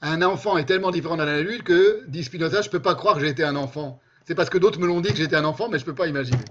Un 0.00 0.22
enfant 0.22 0.58
est 0.58 0.64
tellement 0.64 0.90
différent 0.90 1.16
d'un 1.16 1.26
adulte 1.26 1.62
que, 1.62 2.04
dit 2.08 2.24
Spinoza, 2.24 2.62
je 2.62 2.68
ne 2.68 2.72
peux 2.72 2.82
pas 2.82 2.94
croire 2.94 3.14
que 3.14 3.20
j'ai 3.20 3.28
été 3.28 3.42
un 3.44 3.56
enfant. 3.56 4.00
C'est 4.26 4.34
parce 4.34 4.50
que 4.50 4.58
d'autres 4.58 4.78
me 4.78 4.86
l'ont 4.86 5.00
dit 5.00 5.10
que 5.10 5.16
j'étais 5.16 5.36
un 5.36 5.44
enfant, 5.44 5.68
mais 5.68 5.78
je 5.78 5.84
ne 5.84 5.86
peux 5.86 5.94
pas 5.94 6.06
imaginer. 6.06 6.44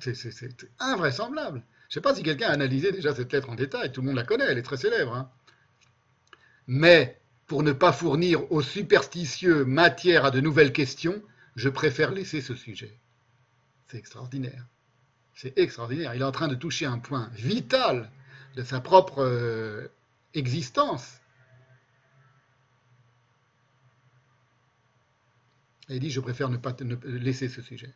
C'est 0.00 0.70
invraisemblable. 0.78 1.62
Je 1.88 1.92
ne 1.92 1.94
sais 1.94 2.00
pas 2.00 2.14
si 2.14 2.22
quelqu'un 2.22 2.48
a 2.48 2.52
analysé 2.52 2.92
déjà 2.92 3.14
cette 3.14 3.32
lettre 3.32 3.50
en 3.50 3.54
détail. 3.54 3.92
Tout 3.92 4.00
le 4.00 4.06
monde 4.06 4.16
la 4.16 4.22
connaît, 4.22 4.44
elle 4.48 4.58
est 4.58 4.62
très 4.62 4.76
célèbre. 4.76 5.14
Hein. 5.14 5.30
Mais 6.66 7.20
pour 7.46 7.62
ne 7.62 7.72
pas 7.72 7.92
fournir 7.92 8.50
aux 8.52 8.62
superstitieux 8.62 9.64
matière 9.64 10.24
à 10.24 10.30
de 10.30 10.40
nouvelles 10.40 10.72
questions, 10.72 11.22
je 11.54 11.68
préfère 11.68 12.12
laisser 12.12 12.40
ce 12.40 12.54
sujet. 12.54 12.98
C'est 13.88 13.98
extraordinaire. 13.98 14.66
C'est 15.36 15.56
extraordinaire. 15.58 16.14
Il 16.14 16.22
est 16.22 16.24
en 16.24 16.32
train 16.32 16.48
de 16.48 16.54
toucher 16.54 16.86
un 16.86 16.98
point 16.98 17.28
vital 17.34 18.10
de 18.56 18.64
sa 18.64 18.80
propre 18.80 19.22
euh, 19.22 19.86
existence. 20.32 21.20
Il 25.90 26.00
dit, 26.00 26.10
je 26.10 26.20
préfère 26.20 26.48
ne 26.48 26.56
pas 26.56 26.74
laisser 27.04 27.48
ce 27.48 27.60
sujet. 27.60 27.94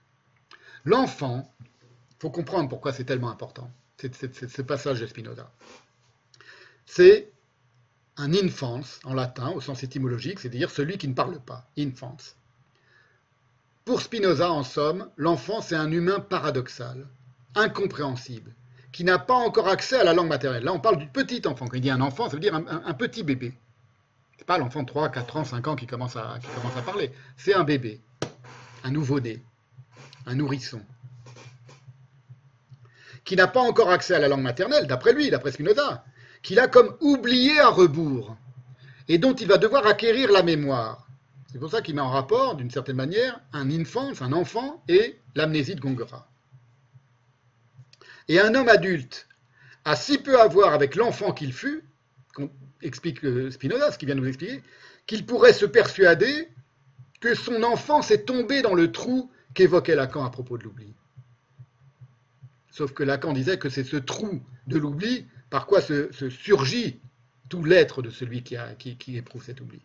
L'enfant, 0.84 1.50
il 1.60 2.16
faut 2.20 2.30
comprendre 2.30 2.68
pourquoi 2.68 2.92
c'est 2.92 3.04
tellement 3.04 3.30
important, 3.30 3.72
ce 3.98 4.62
passage 4.62 5.00
de 5.00 5.06
Spinoza. 5.06 5.50
C'est 6.84 7.32
un 8.18 8.34
infans 8.34 8.82
en 9.04 9.14
latin, 9.14 9.48
au 9.50 9.62
sens 9.62 9.82
étymologique, 9.82 10.40
c'est-à-dire 10.40 10.70
celui 10.70 10.98
qui 10.98 11.08
ne 11.08 11.14
parle 11.14 11.40
pas, 11.40 11.68
infans. 11.78 12.18
Pour 13.86 14.02
Spinoza, 14.02 14.52
en 14.52 14.62
somme, 14.62 15.10
l'enfant, 15.16 15.62
c'est 15.62 15.74
un 15.74 15.90
humain 15.90 16.20
paradoxal, 16.20 17.08
incompréhensible, 17.54 18.54
qui 18.92 19.04
n'a 19.04 19.18
pas 19.18 19.34
encore 19.34 19.68
accès 19.68 19.98
à 19.98 20.04
la 20.04 20.12
langue 20.12 20.28
maternelle. 20.28 20.64
Là, 20.64 20.72
on 20.72 20.80
parle 20.80 20.98
du 20.98 21.06
petit 21.06 21.42
enfant. 21.46 21.66
Quand 21.66 21.76
il 21.76 21.80
dit 21.80 21.90
un 21.90 22.00
enfant, 22.00 22.28
ça 22.28 22.34
veut 22.34 22.40
dire 22.40 22.54
un 22.54 22.94
petit 22.94 23.22
bébé 23.22 23.54
n'est 24.40 24.46
pas 24.46 24.58
l'enfant 24.58 24.82
de 24.82 24.86
3, 24.86 25.10
4 25.10 25.36
ans, 25.36 25.44
5 25.44 25.68
ans 25.68 25.76
qui 25.76 25.86
commence 25.86 26.16
à, 26.16 26.38
parler. 26.84 27.12
C'est 27.36 27.54
un 27.54 27.64
bébé, 27.64 28.00
un 28.84 28.90
nouveau-né, 28.90 29.42
un 30.26 30.34
nourrisson, 30.34 30.80
qui 33.24 33.36
n'a 33.36 33.46
pas 33.46 33.60
encore 33.60 33.90
accès 33.90 34.14
à 34.14 34.18
la 34.18 34.28
langue 34.28 34.42
maternelle, 34.42 34.86
d'après 34.86 35.12
lui, 35.12 35.30
d'après 35.30 35.52
Spinoza, 35.52 36.04
qu'il 36.42 36.58
a 36.58 36.68
comme 36.68 36.96
oublié 37.00 37.60
à 37.60 37.68
rebours, 37.68 38.36
et 39.08 39.18
dont 39.18 39.34
il 39.34 39.46
va 39.46 39.58
devoir 39.58 39.86
acquérir 39.86 40.32
la 40.32 40.42
mémoire. 40.42 41.06
C'est 41.52 41.58
pour 41.58 41.70
ça 41.70 41.82
qu'il 41.82 41.94
met 41.94 42.00
en 42.00 42.10
rapport, 42.10 42.54
d'une 42.54 42.70
certaine 42.70 42.96
manière, 42.96 43.40
un 43.52 43.70
enfant, 43.80 44.10
un 44.20 44.32
enfant, 44.32 44.82
et 44.88 45.18
l'amnésie 45.34 45.74
de 45.74 45.80
Gongora. 45.80 46.29
Et 48.30 48.38
un 48.38 48.54
homme 48.54 48.68
adulte 48.68 49.26
a 49.84 49.96
si 49.96 50.16
peu 50.16 50.40
à 50.40 50.46
voir 50.46 50.72
avec 50.72 50.94
l'enfant 50.94 51.32
qu'il 51.32 51.52
fut, 51.52 51.82
explique 52.80 53.24
euh, 53.24 53.50
Spinoza, 53.50 53.90
ce 53.90 53.98
qu'il 53.98 54.06
vient 54.06 54.14
de 54.14 54.20
nous 54.20 54.28
expliquer, 54.28 54.62
qu'il 55.08 55.26
pourrait 55.26 55.52
se 55.52 55.66
persuader 55.66 56.48
que 57.20 57.34
son 57.34 57.64
enfance 57.64 58.12
est 58.12 58.26
tombée 58.26 58.62
dans 58.62 58.74
le 58.74 58.92
trou 58.92 59.32
qu'évoquait 59.52 59.96
Lacan 59.96 60.24
à 60.24 60.30
propos 60.30 60.58
de 60.58 60.62
l'oubli. 60.62 60.94
Sauf 62.70 62.92
que 62.92 63.02
Lacan 63.02 63.32
disait 63.32 63.58
que 63.58 63.68
c'est 63.68 63.82
ce 63.82 63.96
trou 63.96 64.40
de 64.68 64.78
l'oubli 64.78 65.26
par 65.50 65.66
quoi 65.66 65.80
se, 65.80 66.12
surgit 66.30 67.00
tout 67.48 67.64
l'être 67.64 68.00
de 68.00 68.10
celui 68.10 68.44
qui, 68.44 69.16
éprouve 69.16 69.42
cet 69.42 69.60
oubli. 69.60 69.82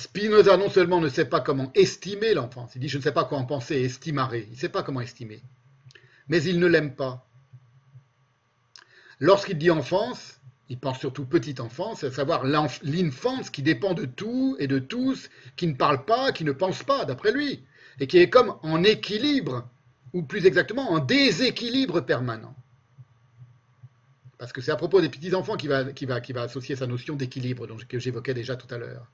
Spinoza 0.00 0.56
non 0.56 0.70
seulement 0.70 0.98
ne 0.98 1.10
sait 1.10 1.26
pas 1.26 1.40
comment 1.40 1.70
estimer 1.74 2.32
l'enfance, 2.32 2.72
il 2.74 2.80
dit 2.80 2.88
je 2.88 2.96
ne 2.96 3.02
sais 3.02 3.12
pas 3.12 3.24
quoi 3.24 3.36
en 3.36 3.44
penser, 3.44 3.76
estimaré, 3.76 4.46
il 4.48 4.54
ne 4.54 4.58
sait 4.58 4.70
pas 4.70 4.82
comment 4.82 5.02
estimer, 5.02 5.42
mais 6.28 6.42
il 6.42 6.58
ne 6.58 6.66
l'aime 6.66 6.94
pas. 6.94 7.28
Lorsqu'il 9.18 9.58
dit 9.58 9.70
enfance, 9.70 10.40
il 10.70 10.78
pense 10.78 10.98
surtout 10.98 11.26
petite 11.26 11.60
enfance, 11.60 12.02
à 12.02 12.10
savoir 12.10 12.44
l'infance 12.44 13.50
qui 13.50 13.60
dépend 13.62 13.92
de 13.92 14.06
tout 14.06 14.56
et 14.58 14.66
de 14.66 14.78
tous, 14.78 15.28
qui 15.56 15.66
ne 15.66 15.74
parle 15.74 16.06
pas, 16.06 16.32
qui 16.32 16.44
ne 16.44 16.52
pense 16.52 16.82
pas, 16.82 17.04
d'après 17.04 17.32
lui, 17.32 17.62
et 17.98 18.06
qui 18.06 18.16
est 18.16 18.30
comme 18.30 18.56
en 18.62 18.82
équilibre, 18.82 19.68
ou 20.14 20.22
plus 20.22 20.46
exactement 20.46 20.92
en 20.92 20.98
déséquilibre 20.98 22.00
permanent. 22.00 22.54
Parce 24.40 24.54
que 24.54 24.62
c'est 24.62 24.70
à 24.70 24.76
propos 24.76 25.02
des 25.02 25.10
petits-enfants 25.10 25.54
va, 25.64 25.84
va, 25.84 26.42
associer 26.42 26.74
sa 26.74 26.86
notion 26.86 27.14
d'équilibre 27.14 27.66
que 27.86 27.98
j'évoquais 27.98 28.32
déjà 28.32 28.56
tout 28.56 28.74
à 28.74 28.78
l'heure. 28.78 29.06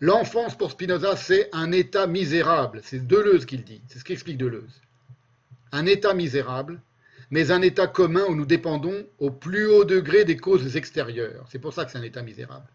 L'enfance 0.00 0.56
pour 0.56 0.70
Spinoza, 0.70 1.16
c'est 1.16 1.48
un 1.52 1.72
état 1.72 2.06
misérable. 2.06 2.80
C'est 2.84 3.04
Deleuze 3.04 3.44
qui 3.44 3.56
le 3.56 3.64
dit. 3.64 3.82
C'est 3.88 3.98
ce 3.98 4.04
qu'explique 4.04 4.38
Deleuze. 4.38 4.80
un 5.72 5.84
état 5.84 6.14
misérable, 6.14 6.80
mais 7.32 7.50
un 7.50 7.60
état 7.60 7.88
commun 7.88 8.24
où 8.28 8.36
nous 8.36 8.46
dépendons 8.46 9.04
au 9.18 9.32
plus 9.32 9.66
haut 9.66 9.84
degré 9.84 10.24
des 10.24 10.36
causes 10.36 10.76
extérieures. 10.76 11.44
C'est 11.50 11.58
pour 11.58 11.72
ça 11.72 11.84
que 11.84 11.90
c'est 11.90 11.98
un 11.98 12.02
état 12.02 12.22
misérable. 12.22 12.68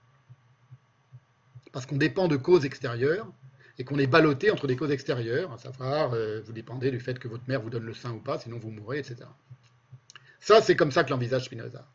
Parce 1.72 1.85
qu'on 1.85 1.95
dépend 1.95 2.27
de 2.27 2.35
causes 2.35 2.65
extérieures 2.65 3.32
et 3.80 3.85
qu'on 3.85 3.98
est 3.98 4.07
ballotté 4.07 4.51
entre 4.51 4.67
des 4.67 4.75
causes 4.75 4.91
extérieures, 4.91 5.53
à 5.53 5.57
savoir, 5.57 6.11
euh, 6.11 6.41
vous 6.45 6.51
dépendez 6.51 6.91
du 6.91 6.99
fait 6.99 7.17
que 7.17 7.30
votre 7.30 7.48
mère 7.48 7.61
vous 7.61 7.69
donne 7.69 7.85
le 7.85 7.93
sein 7.93 8.11
ou 8.11 8.19
pas, 8.19 8.40
sinon 8.40 8.59
vous 8.59 8.72
mourrez, 8.72 8.99
etc. 8.99 9.23
Ça, 10.43 10.61
c'est 10.61 10.75
comme 10.75 10.91
ça 10.91 11.05
que 11.05 11.09
l'envisage 11.09 11.45
Spinoza. 11.45 11.88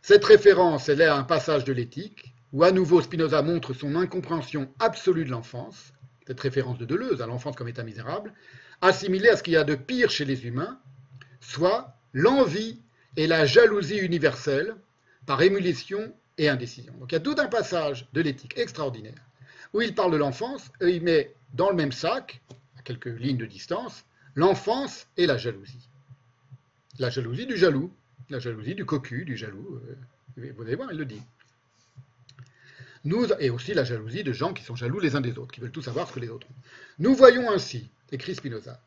Cette 0.00 0.24
référence, 0.24 0.88
elle 0.88 1.00
est 1.00 1.06
à 1.06 1.16
un 1.16 1.24
passage 1.24 1.64
de 1.64 1.72
l'éthique, 1.72 2.32
où 2.52 2.62
à 2.62 2.70
nouveau 2.70 3.02
Spinoza 3.02 3.42
montre 3.42 3.74
son 3.74 3.96
incompréhension 3.96 4.72
absolue 4.78 5.24
de 5.24 5.32
l'enfance, 5.32 5.92
cette 6.24 6.38
référence 6.38 6.78
de 6.78 6.84
Deleuze 6.84 7.20
à 7.20 7.26
l'enfance 7.26 7.56
comme 7.56 7.66
état 7.66 7.82
misérable, 7.82 8.32
assimilée 8.80 9.28
à 9.28 9.36
ce 9.36 9.42
qu'il 9.42 9.54
y 9.54 9.56
a 9.56 9.64
de 9.64 9.74
pire 9.74 10.08
chez 10.08 10.24
les 10.24 10.46
humains, 10.46 10.78
soit 11.40 11.96
l'envie 12.12 12.80
et 13.16 13.26
la 13.26 13.44
jalousie 13.44 13.98
universelle 13.98 14.76
par 15.26 15.42
émulation 15.42 16.14
et 16.38 16.48
indécision. 16.48 16.92
Donc 17.00 17.10
il 17.10 17.16
y 17.16 17.18
a 17.18 17.20
tout 17.20 17.34
un 17.38 17.48
passage 17.48 18.06
de 18.12 18.20
l'éthique 18.20 18.56
extraordinaire 18.56 19.20
où 19.72 19.82
il 19.82 19.96
parle 19.96 20.12
de 20.12 20.18
l'enfance 20.18 20.70
et 20.80 20.90
il 20.90 21.02
met 21.02 21.34
dans 21.54 21.70
le 21.70 21.76
même 21.76 21.90
sac, 21.90 22.40
à 22.78 22.82
quelques 22.82 23.06
lignes 23.06 23.36
de 23.36 23.46
distance, 23.46 24.04
l'enfance 24.36 25.08
et 25.16 25.26
la 25.26 25.38
jalousie. 25.38 25.88
La 26.98 27.10
jalousie 27.10 27.46
du 27.46 27.56
jaloux, 27.56 27.92
la 28.30 28.38
jalousie 28.38 28.74
du 28.74 28.84
cocu, 28.84 29.24
du 29.24 29.36
jaloux. 29.36 29.80
Euh, 30.38 30.52
vous 30.56 30.62
allez 30.62 30.76
voir, 30.76 30.92
il 30.92 30.98
le 30.98 31.04
dit. 31.04 31.22
Nous, 33.04 33.26
et 33.38 33.50
aussi 33.50 33.74
la 33.74 33.84
jalousie 33.84 34.24
de 34.24 34.32
gens 34.32 34.52
qui 34.52 34.64
sont 34.64 34.76
jaloux 34.76 34.98
les 34.98 35.14
uns 35.14 35.20
des 35.20 35.36
autres, 35.36 35.52
qui 35.52 35.60
veulent 35.60 35.70
tout 35.70 35.82
savoir 35.82 36.08
ce 36.08 36.14
que 36.14 36.20
les 36.20 36.30
autres 36.30 36.46
ont. 36.48 36.54
Nous 36.98 37.14
voyons 37.14 37.50
ainsi, 37.50 37.90
écrit 38.12 38.34
Spinoza, 38.34 38.80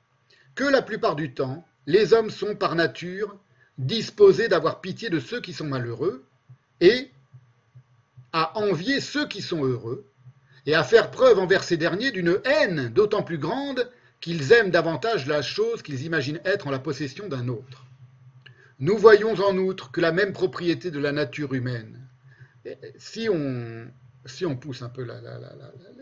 que 0.55 0.63
la 0.63 0.81
plupart 0.81 1.15
du 1.15 1.33
temps, 1.33 1.65
les 1.85 2.13
hommes 2.13 2.31
sont 2.31 2.55
par 2.55 2.75
nature 2.75 3.37
disposés 3.77 4.47
d'avoir 4.47 4.81
pitié 4.81 5.09
de 5.09 5.19
ceux 5.19 5.39
qui 5.39 5.53
sont 5.53 5.67
malheureux 5.67 6.25
et 6.81 7.11
à 8.33 8.57
envier 8.57 9.01
ceux 9.01 9.27
qui 9.27 9.41
sont 9.41 9.63
heureux 9.63 10.05
et 10.65 10.73
à 10.73 10.83
faire 10.83 11.11
preuve 11.11 11.39
envers 11.39 11.63
ces 11.63 11.77
derniers 11.77 12.11
d'une 12.11 12.39
haine 12.43 12.89
d'autant 12.89 13.23
plus 13.23 13.37
grande 13.37 13.89
qu'ils 14.19 14.51
aiment 14.51 14.71
davantage 14.71 15.27
la 15.27 15.41
chose 15.41 15.81
qu'ils 15.81 16.03
imaginent 16.03 16.41
être 16.43 16.67
en 16.67 16.71
la 16.71 16.79
possession 16.79 17.27
d'un 17.27 17.47
autre. 17.47 17.86
Nous 18.79 18.97
voyons 18.97 19.33
en 19.33 19.57
outre 19.57 19.91
que 19.91 20.01
la 20.01 20.11
même 20.11 20.33
propriété 20.33 20.91
de 20.91 20.99
la 20.99 21.11
nature 21.11 21.53
humaine, 21.53 22.07
si 22.97 23.27
on, 23.29 23.87
si 24.25 24.45
on 24.45 24.55
pousse 24.55 24.81
un 24.81 24.89
peu 24.89 25.07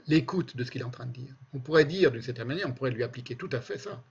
l'écoute 0.08 0.58
de 0.58 0.64
ce 0.64 0.72
qu'il 0.72 0.82
est 0.82 0.86
en 0.86 0.90
train 0.90 1.06
de 1.06 1.14
dire, 1.14 1.34
on 1.54 1.60
pourrait 1.60 1.86
dire 1.86 2.12
d'une 2.12 2.22
certaine 2.22 2.48
manière, 2.48 2.68
on 2.68 2.74
pourrait 2.74 2.92
lui 2.92 3.04
appliquer 3.04 3.36
tout 3.36 3.50
à 3.52 3.62
fait 3.62 3.78
ça. 3.78 4.02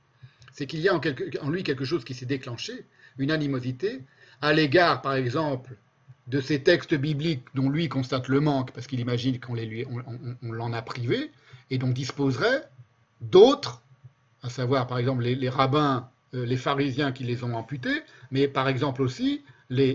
C'est 0.52 0.66
qu'il 0.66 0.80
y 0.80 0.88
a 0.88 0.94
en, 0.94 1.50
lui 1.50 1.62
quelque 1.62 1.84
chose 1.84 2.04
qui 2.04 2.14
s'est 2.14 2.26
déclenché, 2.26 2.84
une 3.18 3.30
animosité, 3.30 4.02
à 4.40 4.52
l'égard, 4.52 5.02
par 5.02 5.14
exemple, 5.14 5.76
de 6.28 6.40
ces 6.40 6.62
textes 6.62 6.94
bibliques 6.94 7.44
dont 7.54 7.68
lui 7.68 7.88
constate 7.88 8.28
le 8.28 8.40
manque, 8.40 8.72
parce 8.72 8.86
qu'il 8.86 9.00
imagine 9.00 9.38
qu'on 9.40 9.56
on, 10.42 10.52
l'en 10.52 10.72
a 10.72 10.80
privé, 10.80 11.30
et 11.70 11.78
dont 11.78 11.90
disposerait 11.90 12.68
d'autres, 13.20 13.82
à 14.42 14.50
savoir 14.50 14.86
par 14.86 14.98
exemple 14.98 15.22
les, 15.22 15.48
rabbins, 15.48 16.08
les 16.34 16.56
pharisiens 16.56 17.12
qui 17.12 17.24
les 17.24 17.44
ont 17.44 17.54
amputés, 17.54 18.02
mais 18.30 18.48
par 18.48 18.68
exemple 18.68 19.02
aussi 19.02 19.42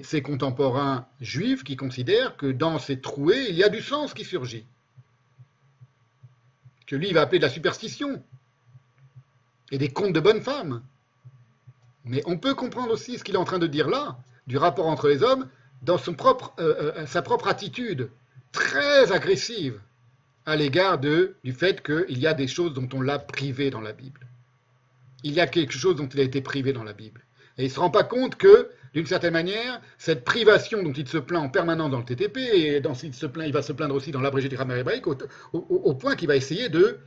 ses 0.03 0.21
contemporains 0.21 1.05
juifs 1.21 1.63
qui 1.63 1.75
considèrent 1.75 2.35
que 2.37 2.51
dans 2.51 2.79
ces 2.79 2.99
trouées, 2.99 3.47
il 3.49 3.55
y 3.55 3.63
a 3.63 3.69
du 3.69 3.81
sens 3.81 4.13
qui 4.13 4.25
surgit. 4.25 4.65
Que 6.87 6.95
lui, 6.95 7.09
il 7.09 7.13
va 7.13 7.21
appeler 7.21 7.39
de 7.39 7.45
la 7.45 7.51
superstition 7.51 8.21
et 9.71 9.77
des 9.77 9.89
contes 9.89 10.13
de 10.13 10.19
bonnes 10.19 10.41
femmes. 10.41 10.81
Mais 12.03 12.23
on 12.25 12.37
peut 12.37 12.55
comprendre 12.55 12.91
aussi 12.91 13.17
ce 13.17 13.23
qu'il 13.23 13.35
est 13.35 13.39
en 13.39 13.45
train 13.45 13.59
de 13.59 13.67
dire 13.67 13.87
là, 13.87 14.17
du 14.47 14.57
rapport 14.57 14.87
entre 14.87 15.07
les 15.07 15.21
hommes, 15.21 15.47
dans 15.83 15.97
euh, 15.97 16.33
euh, 16.59 17.05
sa 17.05 17.21
propre 17.21 17.47
attitude 17.47 18.09
très 18.51 19.11
agressive 19.11 19.79
à 20.45 20.55
l'égard 20.55 20.97
du 20.97 21.53
fait 21.53 21.83
qu'il 21.83 22.17
y 22.17 22.25
a 22.25 22.33
des 22.33 22.47
choses 22.47 22.73
dont 22.73 22.89
on 22.93 23.01
l'a 23.01 23.19
privé 23.19 23.69
dans 23.69 23.81
la 23.81 23.93
Bible. 23.93 24.28
Il 25.23 25.33
y 25.33 25.39
a 25.39 25.47
quelque 25.47 25.73
chose 25.73 25.95
dont 25.95 26.07
il 26.07 26.19
a 26.19 26.23
été 26.23 26.41
privé 26.41 26.73
dans 26.73 26.83
la 26.83 26.93
Bible. 26.93 27.25
Et 27.57 27.63
il 27.63 27.67
ne 27.67 27.73
se 27.73 27.79
rend 27.79 27.89
pas 27.89 28.03
compte 28.03 28.35
que 28.35 28.69
d'une 28.93 29.05
certaine 29.05 29.33
manière, 29.33 29.81
cette 29.97 30.23
privation 30.23 30.81
dont 30.81 30.93
il 30.93 31.07
se 31.07 31.17
plaint 31.17 31.43
en 31.43 31.49
permanence 31.49 31.91
dans 31.91 31.99
le 31.99 32.05
TTP, 32.05 32.37
et 32.37 32.81
dans, 32.81 32.93
il, 32.93 33.13
se 33.13 33.25
plaint, 33.25 33.45
il 33.45 33.53
va 33.53 33.61
se 33.61 33.73
plaindre 33.73 33.93
aussi 33.95 34.11
dans 34.11 34.21
l'abrégé 34.21 34.49
du 34.49 34.55
grammaire 34.55 34.77
hébraïque, 34.77 35.05
au, 35.53 35.93
point 35.93 36.15
qu'il 36.15 36.27
va 36.27 36.35
essayer 36.35 36.69
de, 36.69 36.99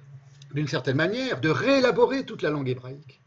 d'une 0.54 0.68
certaine 0.68 0.96
manière, 0.96 1.40
de 1.40 1.48
réélaborer 1.48 2.24
toute 2.24 2.42
la 2.42 2.50
langue 2.50 2.68
hébraïque. 2.68 3.20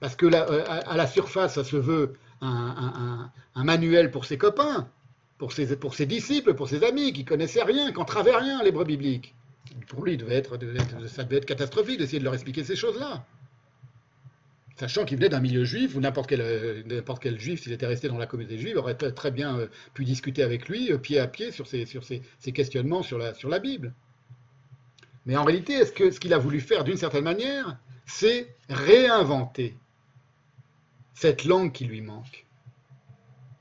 Parce 0.00 0.16
que 0.16 0.26
euh, 0.26 0.64
à, 0.66 0.96
la 0.96 1.06
surface, 1.06 1.54
ça 1.54 1.64
se 1.64 1.76
veut 1.76 2.14
un, 2.40 3.30
manuel 3.56 4.10
pour 4.10 4.24
ses 4.24 4.38
copains, 4.38 4.88
pour 5.38 5.52
ses, 5.52 5.66
disciples, 6.06 6.54
pour 6.54 6.68
ses 6.68 6.84
amis, 6.84 7.12
qui 7.12 7.24
connaissaient 7.24 7.64
rien, 7.64 7.92
qui 7.92 7.98
n'entravaient 7.98 8.36
rien 8.36 8.62
l'hébreu 8.62 8.84
biblique. 8.84 9.34
Pour 9.88 10.04
lui, 10.04 10.16
devait 10.16 10.36
être, 10.36 10.58
ça 11.08 11.24
devait 11.24 11.36
être 11.38 11.46
catastrophique 11.46 11.98
d'essayer 11.98 12.18
de 12.18 12.24
leur 12.24 12.34
expliquer 12.34 12.64
ces 12.64 12.76
choses-là 12.76 13.24
sachant 14.82 15.04
qu'il 15.04 15.16
venait 15.16 15.28
d'un 15.28 15.38
milieu 15.38 15.64
juif, 15.64 15.94
ou 15.94 16.00
n'importe 16.00 16.28
quel, 16.28 16.40
euh, 16.40 16.82
n'importe 16.86 17.22
quel 17.22 17.38
juif, 17.38 17.62
s'il 17.62 17.70
était 17.70 17.86
resté 17.86 18.08
dans 18.08 18.18
la 18.18 18.26
communauté 18.26 18.58
juive, 18.58 18.78
aurait 18.78 18.96
très 18.96 19.30
bien 19.30 19.56
euh, 19.56 19.68
pu 19.94 20.04
discuter 20.04 20.42
avec 20.42 20.68
lui, 20.68 20.90
euh, 20.90 20.98
pied 20.98 21.20
à 21.20 21.28
pied, 21.28 21.52
sur 21.52 21.68
ses, 21.68 21.86
sur 21.86 22.02
questionnements 22.52 23.04
sur 23.04 23.16
la, 23.16 23.58
Bible. 23.60 23.94
Mais 25.24 25.36
en 25.36 25.44
réalité, 25.44 25.84
ce 25.86 26.18
qu'il 26.18 26.34
a 26.34 26.38
voulu 26.38 26.58
faire 26.58 26.82
d'une 26.82 26.96
certaine 26.96 27.22
manière, 27.22 27.78
c'est 28.06 28.56
réinventer 28.68 29.76
cette 31.14 31.44
langue 31.44 31.70
qui 31.70 31.84
lui 31.84 32.00
manque, 32.00 32.44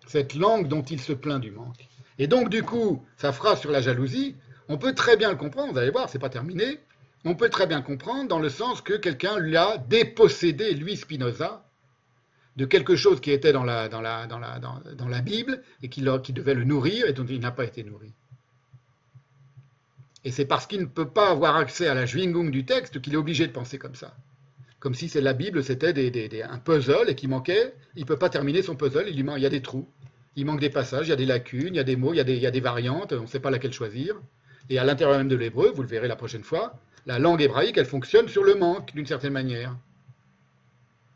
cette 0.07 0.33
langue 0.33 0.67
dont 0.67 0.81
il 0.81 0.99
se 0.99 1.13
plaint 1.13 1.39
du 1.39 1.51
manque. 1.51 1.87
Et 2.17 2.25
donc, 2.25 2.49
du 2.49 2.63
coup, 2.63 3.05
sa 3.17 3.31
phrase 3.31 3.59
sur 3.59 3.69
la 3.69 3.81
jalousie, 3.81 4.37
on 4.69 4.79
peut 4.79 4.95
très 4.95 5.17
bien 5.17 5.29
le 5.29 5.37
comprendre, 5.37 5.71
vous 5.73 5.77
allez 5.77 5.91
voir, 5.91 6.09
c'est 6.09 6.17
pas 6.17 6.29
terminé, 6.29 6.79
on 7.25 7.35
peut 7.35 7.49
très 7.49 7.67
bien 7.67 7.81
comprendre 7.81 8.27
dans 8.27 8.39
le 8.39 8.49
sens 8.49 8.81
que 8.81 8.93
quelqu'un 8.93 9.37
lui 9.39 9.55
a 9.55 9.77
dépossédé, 9.77 10.73
lui 10.73 10.97
Spinoza, 10.97 11.63
de 12.55 12.65
quelque 12.65 12.95
chose 12.95 13.21
qui 13.21 13.31
était 13.31 13.53
dans 13.53 13.63
la, 13.63 13.87
la, 13.87 14.27
la, 14.27 15.07
la 15.07 15.21
Bible 15.21 15.61
et 15.81 15.89
qui, 15.89 16.01
devait 16.01 16.53
le 16.53 16.63
nourrir 16.63 17.05
et 17.07 17.13
dont 17.13 17.25
il 17.25 17.39
n'a 17.39 17.51
pas 17.51 17.63
été 17.63 17.83
nourri. 17.83 18.11
Et 20.23 20.31
c'est 20.31 20.45
parce 20.45 20.67
qu'il 20.67 20.81
ne 20.81 20.85
peut 20.85 21.07
pas 21.07 21.29
avoir 21.31 21.55
accès 21.55 21.87
à 21.87 21.93
la 21.93 22.05
Schwingung 22.05 22.51
du 22.51 22.65
texte 22.65 23.01
qu'il 23.01 23.13
est 23.13 23.17
obligé 23.17 23.47
de 23.47 23.51
penser 23.51 23.77
comme 23.77 23.95
ça. 23.95 24.15
Comme 24.79 24.93
si 24.95 25.07
la 25.19 25.33
Bible, 25.33 25.63
c'était 25.63 26.43
un 26.43 26.57
puzzle 26.57 27.09
et 27.09 27.15
qu'il 27.15 27.29
manquait, 27.29 27.73
il 27.95 28.01
ne 28.01 28.07
peut 28.07 28.17
pas 28.17 28.29
terminer 28.29 28.63
son 28.63 28.75
puzzle, 28.75 29.07
il, 29.07 29.39
y 29.39 29.45
a 29.45 29.49
des 29.49 29.61
trous. 29.61 29.87
Il 30.35 30.45
manque 30.45 30.59
des 30.59 30.69
passages, 30.69 31.07
il 31.07 31.09
y 31.11 31.13
a 31.13 31.17
des 31.17 31.25
lacunes, 31.25 31.73
il 31.73 31.75
y 31.75 31.79
a 31.79 31.83
des 31.83 31.95
mots, 31.95 32.13
il 32.13 32.17
y 32.17 32.45
a 32.47 32.51
des 32.51 32.59
variantes, 32.59 33.13
on 33.13 33.21
ne 33.21 33.27
sait 33.27 33.39
pas 33.39 33.51
laquelle 33.51 33.73
choisir. 33.73 34.19
Et 34.69 34.79
à 34.79 34.83
l'intérieur 34.83 35.17
même 35.17 35.27
de 35.27 35.35
l'hébreu, 35.35 35.71
vous 35.73 35.81
le 35.81 35.87
verrez 35.87 36.07
la 36.07 36.15
prochaine 36.15 36.43
fois, 36.43 36.79
la 37.05 37.19
langue 37.19 37.41
hébraïque, 37.41 37.77
elle 37.77 37.85
fonctionne 37.85 38.27
sur 38.27 38.43
le 38.43 38.55
manque, 38.55 38.93
d'une 38.93 39.05
certaine 39.05 39.33
manière. 39.33 39.75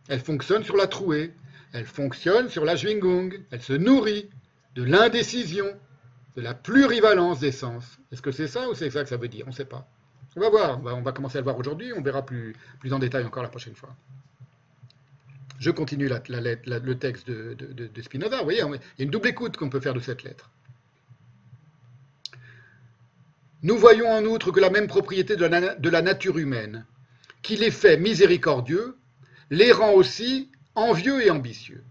Elle 0.07 0.19
fonctionne 0.19 0.63
sur 0.63 0.75
la 0.75 0.87
trouée. 0.87 1.33
Elle 1.73 1.85
fonctionne 1.85 2.49
sur 2.49 2.65
la 2.65 2.75
Schwingung. 2.75 3.41
Elle 3.51 3.61
se 3.61 3.73
nourrit 3.73 4.29
de 4.75 4.83
l'indécision, 4.83 5.65
de 6.35 6.41
la 6.41 6.53
plurivalence 6.53 7.39
des 7.39 7.51
sens. 7.51 7.97
Est-ce 8.11 8.21
que 8.21 8.31
c'est 8.31 8.47
ça 8.47 8.69
ou 8.69 8.73
c'est 8.73 8.89
ça 8.89 9.03
que 9.03 9.09
ça 9.09 9.17
veut 9.17 9.27
dire? 9.27 9.45
On 9.45 9.51
ne 9.51 9.55
sait 9.55 9.65
pas. 9.65 9.87
On 10.35 10.41
va 10.41 10.49
voir. 10.49 10.81
On 10.83 11.01
va 11.01 11.11
commencer 11.11 11.37
à 11.37 11.41
le 11.41 11.45
voir 11.45 11.57
aujourd'hui. 11.57 11.93
On 11.95 12.01
verra 12.01 12.25
plus, 12.25 12.55
plus 12.79 12.93
en 12.93 12.99
détail 12.99 13.23
encore 13.25 13.43
la 13.43 13.49
prochaine 13.49 13.75
fois. 13.75 13.95
Je 15.59 15.71
continue 15.71 16.09
le 16.09 16.93
texte 16.93 17.27
de, 17.27 17.53
de 17.53 18.01
Spinoza. 18.01 18.37
Vous 18.39 18.43
voyez, 18.43 18.59
il 18.59 18.99
y 18.99 19.01
a 19.01 19.05
une 19.05 19.11
double 19.11 19.29
écoute 19.29 19.55
qu'on 19.55 19.69
peut 19.69 19.79
faire 19.79 19.93
de 19.93 20.01
cette 20.01 20.23
lettre. 20.23 20.49
Nous 23.65 23.79
voyons 23.79 24.11
en 24.11 24.23
outre 24.25 24.51
que 24.51 24.59
la 24.59 24.69
même 24.69 24.85
propriété 24.85 25.35
de 25.35 25.89
la, 25.89 26.01
nature 26.03 26.37
humaine, 26.37 26.85
qui 27.41 27.55
les 27.55 27.71
fait 27.71 27.97
miséricordieux, 27.97 28.95
les 29.49 29.71
rend 29.71 29.93
aussi 29.93 30.51
envieux 30.75 31.25
et 31.25 31.31
ambitieux. 31.31 31.83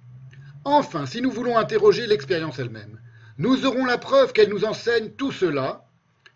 Enfin, 0.64 1.04
si 1.04 1.20
nous 1.20 1.32
voulons 1.32 1.58
interroger 1.58 2.06
l'expérience 2.06 2.60
elle-même, 2.60 3.00
nous 3.38 3.66
aurons 3.66 3.86
la 3.86 3.98
preuve 3.98 4.32
qu'elle 4.32 4.50
nous 4.50 4.64
enseigne 4.64 5.10
tout 5.18 5.32
cela, 5.32 5.84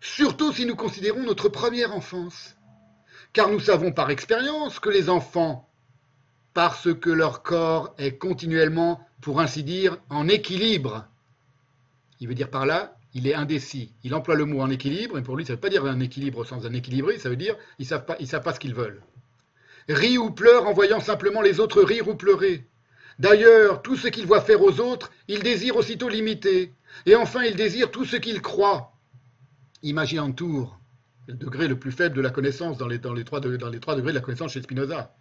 surtout 0.01 0.51
si 0.51 0.65
nous 0.65 0.75
considérons 0.75 1.23
notre 1.23 1.47
première 1.47 1.95
enfance. 1.95 2.57
Car 3.31 3.47
nous 3.47 3.61
savons 3.61 3.93
par 3.93 4.09
expérience 4.09 4.81
que 4.81 4.89
les 4.89 5.07
enfants, 5.07 5.69
parce 6.53 6.93
que 6.93 7.09
leur 7.09 7.43
corps 7.43 7.95
est 7.97 8.17
continuellement, 8.17 9.07
pour 9.21 9.39
ainsi 9.39 9.63
dire, 9.63 9.99
en 10.09 10.27
équilibre, 10.27 11.07
il 12.19 12.27
veut 12.27 12.35
dire 12.35 12.49
par 12.49 12.65
là 12.65 12.98
il 13.13 13.27
est 13.27 13.33
indécis. 13.33 13.93
Il 14.03 14.13
emploie 14.13 14.35
le 14.35 14.45
mot 14.45 14.61
en 14.61 14.69
équilibre, 14.69 15.17
et 15.17 15.23
pour 15.23 15.35
lui, 15.35 15.45
ça 15.45 15.53
ne 15.53 15.57
veut 15.57 15.61
pas 15.61 15.69
dire 15.69 15.85
un 15.85 15.99
équilibre 15.99 16.39
au 16.39 16.45
sens 16.45 16.63
d'un 16.63 16.73
équilibré, 16.73 17.17
ça 17.17 17.29
veut 17.29 17.35
dire 17.35 17.55
ils 17.79 17.83
ne 17.83 17.87
savent, 17.87 18.05
pas, 18.05 18.53
ce 18.53 18.59
qu'ils 18.59 18.75
veulent. 18.75 19.01
Rit 19.87 20.17
ou 20.17 20.31
pleure 20.31 20.67
en 20.67 20.73
voyant 20.73 20.99
simplement 20.99 21.41
les 21.41 21.59
autres 21.59 21.81
rire 21.81 22.07
ou 22.07 22.15
pleurer. 22.15 22.67
D'ailleurs, 23.17 23.81
tout 23.81 23.95
ce 23.95 24.07
qu'il 24.07 24.27
voit 24.27 24.41
faire 24.41 24.61
aux 24.61 24.79
autres, 24.79 25.11
il 25.27 25.41
désire 25.41 25.75
aussitôt 25.75 26.07
l'imiter. 26.07 26.73
Et 27.05 27.15
enfin, 27.15 27.43
il 27.43 27.55
désire 27.55 27.91
tout 27.91 28.05
ce 28.05 28.15
qu'il 28.15 28.41
croit. 28.41 28.93
Imagine 29.81 30.35
tour, 30.35 30.79
le 31.27 31.33
degré 31.33 31.67
le 31.67 31.79
plus 31.79 31.91
faible 31.91 32.15
de 32.15 32.21
la 32.21 32.29
connaissance 32.29 32.77
dans 32.77 32.87
les, 32.87 32.99
dans 32.99 33.13
les, 33.13 33.23
trois, 33.23 33.39
dans 33.39 33.69
les 33.69 33.79
trois 33.79 33.95
degrés 33.95 34.11
de 34.11 34.17
la 34.17 34.23
connaissance 34.23 34.53
chez 34.53 34.61
Spinoza. 34.61 35.13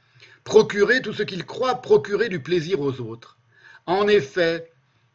procurer 0.44 1.00
tout 1.00 1.12
ce 1.12 1.22
qu'il 1.22 1.44
croit 1.44 1.76
procurer 1.82 2.28
du 2.28 2.40
plaisir 2.42 2.80
aux 2.80 3.00
autres. 3.00 3.38
En 3.86 4.06
effet, 4.06 4.70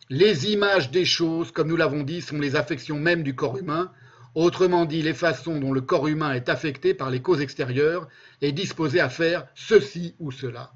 les 0.10 0.52
images 0.52 0.92
des 0.92 1.06
choses, 1.06 1.52
comme 1.52 1.68
nous 1.68 1.76
l'avons 1.76 2.04
dit, 2.04 2.22
sont 2.22 2.40
les 2.40 2.56
affections 2.56 3.00
mêmes 3.00 3.24
du 3.24 3.36
corps 3.36 3.58
humain, 3.58 3.92
autrement 4.36 4.86
dit 4.86 5.02
les 5.02 5.14
façons 5.14 5.60
dont 5.60 5.72
le 5.72 5.82
corps 5.82 6.08
humain 6.08 6.34
est 6.34 6.50
affecté 6.50 6.94
par 6.94 7.10
les 7.10 7.22
causes 7.22 7.42
extérieures 7.42 8.08
et 8.42 8.52
disposé 8.52 9.00
à 9.00 9.10
faire 9.10 9.48
ceci 9.56 10.16
ou 10.20 10.32
cela. 10.32 10.74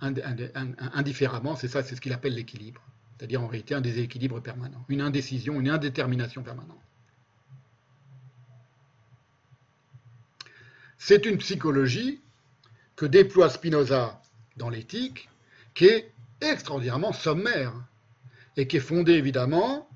Indifféremment, 0.00 1.56
c'est 1.56 1.68
ça, 1.68 1.82
c'est 1.82 1.94
ce 1.94 2.00
qu'il 2.00 2.12
appelle 2.12 2.34
l'équilibre, 2.34 2.82
c'est-à-dire 3.16 3.42
en 3.42 3.46
réalité 3.46 3.74
un 3.74 3.80
déséquilibre 3.80 4.40
permanent, 4.40 4.84
une 4.88 5.00
indécision, 5.00 5.60
une 5.60 5.70
indétermination 5.70 6.42
permanente. 6.42 6.80
C'est 10.98 11.26
une 11.26 11.38
psychologie 11.38 12.20
que 12.96 13.06
déploie 13.06 13.50
Spinoza 13.50 14.20
dans 14.56 14.70
l'éthique, 14.70 15.28
qui 15.74 15.86
est 15.86 16.13
extraordinairement 16.50 17.12
sommaire 17.12 17.72
et 18.56 18.66
qui 18.66 18.76
est 18.76 18.80
fondée 18.80 19.14
évidemment, 19.14 19.88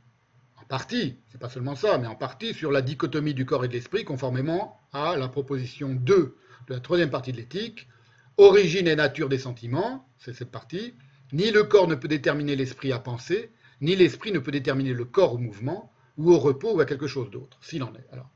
en 0.57 0.65
partie, 0.65 1.19
c'est 1.29 1.39
pas 1.39 1.49
seulement 1.49 1.77
ça, 1.77 1.99
mais 1.99 2.07
en 2.07 2.17
partie 2.17 2.55
sur 2.55 2.71
la 2.71 2.83
dichotomie 2.83 3.35
du 3.35 3.47
corps 3.47 3.65
et 3.65 3.69
de 3.69 3.73
l'esprit, 3.73 4.05
conformément 4.05 4.81
à 4.93 5.17
la 5.17 5.29
proposition 5.29 5.95
2 5.95 6.37
de 6.69 6.75
la 6.75 6.81
troisième 6.81 7.11
partie 7.11 7.33
de 7.33 7.37
l'éthique, 7.37 7.89
origine 8.37 8.87
et 8.89 8.97
nature 8.97 9.29
des 9.29 9.39
sentiments, 9.39 10.07
c'est 10.19 10.35
cette 10.35 10.51
partie, 10.51 10.95
ni 11.33 11.51
le 11.51 11.65
corps 11.65 11.89
ne 11.89 11.95
peut 11.95 12.09
déterminer 12.09 12.57
l'esprit 12.57 12.93
à 12.93 12.99
penser, 12.99 13.51
ni 13.81 13.97
l'esprit 13.97 14.33
ne 14.33 14.39
peut 14.39 14.51
déterminer 14.51 14.93
le 14.93 15.05
corps 15.05 15.35
au 15.35 15.39
mouvement, 15.39 15.93
ou 16.17 16.33
au 16.33 16.39
repos, 16.39 16.75
ou 16.75 16.81
à 16.81 16.85
quelque 16.85 17.07
chose 17.07 17.31
d'autre, 17.31 17.59
s'il 17.63 17.83
en 17.83 17.95
est. 17.95 18.07
Alors, 18.13 18.29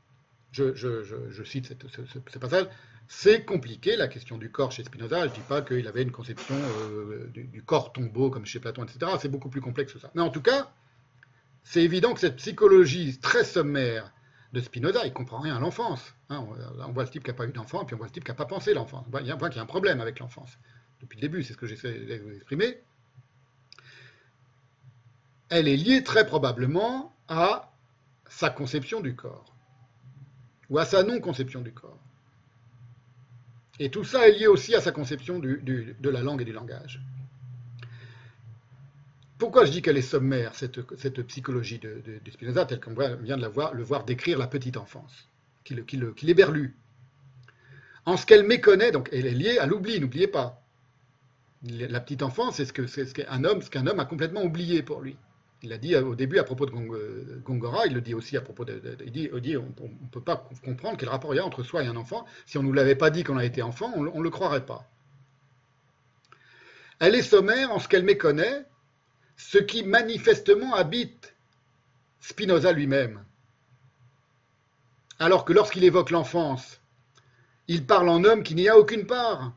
je, 0.51 1.43
cite 1.43 1.73
ce, 1.89 2.39
passage, 2.39 2.67
c'est 3.15 3.45
compliqué 3.45 3.95
la 3.95 4.07
question 4.07 4.37
du 4.37 4.49
corps 4.49 4.71
chez 4.71 4.83
Spinoza. 4.83 5.21
Je 5.21 5.29
ne 5.29 5.35
dis 5.35 5.41
pas 5.47 5.61
qu'il 5.61 5.87
avait 5.87 6.01
une 6.01 6.11
conception 6.11 6.55
euh, 6.55 7.29
du, 7.33 7.63
corps 7.63 7.93
tombeau 7.93 8.29
comme 8.29 8.45
chez 8.45 8.59
Platon, 8.59 8.83
etc. 8.83 9.13
C'est 9.19 9.29
beaucoup 9.29 9.49
plus 9.49 9.61
complexe 9.61 9.93
que 9.93 9.99
ça. 9.99 10.11
Mais 10.15 10.21
en 10.21 10.29
tout 10.29 10.41
cas, 10.41 10.71
c'est 11.63 11.83
évident 11.83 12.13
que 12.13 12.19
cette 12.19 12.37
psychologie 12.37 13.19
très 13.19 13.43
sommaire 13.43 14.11
de 14.51 14.59
Spinoza, 14.59 15.05
il 15.05 15.09
ne 15.09 15.13
comprend 15.13 15.39
rien 15.39 15.55
à 15.55 15.59
l'enfance. 15.59 16.15
Hein. 16.29 16.45
on, 16.85 16.91
voit 16.91 17.03
le 17.03 17.09
type 17.09 17.23
qui 17.23 17.29
n'a 17.29 17.35
pas 17.35 17.45
eu 17.45 17.51
d'enfant, 17.51 17.85
puis 17.85 17.93
on 17.93 17.97
voit 17.97 18.07
le 18.07 18.11
type 18.11 18.25
qui 18.25 18.31
n'a 18.31 18.35
pas 18.35 18.45
pensé 18.45 18.73
l'enfance. 18.73 19.05
Point 19.09 19.21
qu'il 19.21 19.57
y 19.57 19.59
a 19.59 19.61
un 19.61 19.65
problème 19.67 20.01
avec 20.01 20.19
l'enfance. 20.19 20.57
Depuis 20.99 21.17
le 21.17 21.21
début, 21.21 21.43
c'est 21.43 21.53
ce 21.53 21.57
que 21.57 21.67
j'essaie 21.67 21.93
de 21.93 22.17
vous 22.17 22.35
exprimer. 22.35 22.79
Elle 25.49 25.67
est 25.67 25.77
liée 25.77 26.03
très 26.03 26.25
probablement 26.25 27.15
à 27.29 27.71
sa 28.27 28.49
conception 28.49 29.01
du 29.01 29.15
corps, 29.15 29.55
ou 30.69 30.79
à 30.79 30.85
sa 30.85 31.03
non-conception 31.03 31.61
du 31.61 31.71
corps. 31.71 31.99
Et 33.79 33.89
tout 33.89 34.03
ça 34.03 34.27
est 34.27 34.33
lié 34.33 34.47
aussi 34.47 34.75
à 34.75 34.81
sa 34.81 34.91
conception 34.91 35.39
de 35.39 36.09
la 36.09 36.21
langue 36.21 36.41
et 36.41 36.45
du 36.45 36.53
langage. 36.53 37.01
Pourquoi 39.43 39.65
je 39.65 39.71
dis 39.71 39.81
qu'elle 39.81 39.97
est 39.97 40.01
sommaire, 40.01 40.53
cette, 40.55 41.21
psychologie 41.23 41.79
de, 41.79 42.01
Spinoza, 42.31 42.65
telle 42.65 42.79
qu'on 42.79 42.93
vient 42.93 43.35
de 43.35 43.41
la 43.41 43.49
voir, 43.49 43.73
le 43.73 43.83
voir 43.83 44.05
décrire 44.05 44.37
la 44.37 44.47
petite 44.47 44.77
enfance, 44.77 45.27
qu'il 45.63 45.83
qu 45.83 46.29
éberlue 46.29 46.75
En 48.05 48.15
ce 48.15 48.25
qu'elle 48.25 48.45
méconnaît, 48.45 48.91
donc 48.91 49.09
elle 49.11 49.25
est 49.25 49.31
liée 49.31 49.57
à 49.57 49.65
l'oubli, 49.65 49.99
n'oubliez 49.99 50.27
pas. 50.27 50.61
La 51.67 51.99
petite 51.99 52.23
enfance, 52.23 52.55
c'est 52.55 52.65
ce 52.65 52.73
qu'un 53.13 53.43
homme, 53.43 53.61
ce 53.61 53.69
qu'un 53.69 53.85
homme 53.87 53.99
a 53.99 54.05
complètement 54.05 54.43
oublié 54.43 54.83
pour 54.83 55.01
lui. 55.01 55.17
Il 55.63 55.69
l'a 55.69 55.77
dit 55.77 55.95
au 55.95 56.13
début 56.13 56.39
à 56.39 56.43
propos 56.43 56.65
de 56.65 56.71
Gongora, 57.39 57.87
il 57.87 57.93
le 57.93 58.01
dit 58.01 58.13
aussi 58.13 58.35
à 58.35 58.41
propos 58.41 58.65
de. 58.65 58.97
il 59.05 59.11
dit, 59.11 59.57
on 59.57 59.63
ne 59.65 60.07
peut 60.11 60.21
pas 60.21 60.49
comprendre 60.63 60.97
quel 60.97 61.07
rapport 61.07 61.33
il 61.33 61.37
y 61.37 61.39
a 61.39 61.45
entre 61.45 61.63
soi 61.63 61.83
et 61.83 61.87
un 61.87 61.95
enfant. 61.95 62.25
Si 62.45 62.57
on 62.57 62.63
ne 62.63 62.67
nous 62.67 62.73
l'avait 62.73 62.97
pas 62.97 63.09
dit 63.09 63.23
qu'on 63.23 63.37
a 63.37 63.45
été 63.45 63.61
enfant, 63.61 63.91
on 63.95 64.03
ne 64.03 64.23
le 64.23 64.29
croirait 64.29 64.65
pas. 64.65 64.85
Elle 66.99 67.15
est 67.15 67.21
sommaire 67.21 67.71
en 67.71 67.79
ce 67.79 67.87
qu'elle 67.87 68.03
méconnaît 68.03 68.65
ce 69.37 69.57
qui 69.57 69.83
manifestement 69.83 70.75
habite 70.75 71.33
Spinoza 72.19 72.73
lui-même. 72.73 73.23
Alors 75.19 75.45
que 75.45 75.53
lorsqu'il 75.53 75.85
évoque 75.85 76.11
l'enfance, 76.11 76.81
il 77.69 77.85
parle 77.85 78.09
en 78.09 78.23
homme 78.25 78.43
qui 78.43 78.55
n'y 78.55 78.67
a 78.67 78.77
aucune 78.77 79.05
part, 79.05 79.53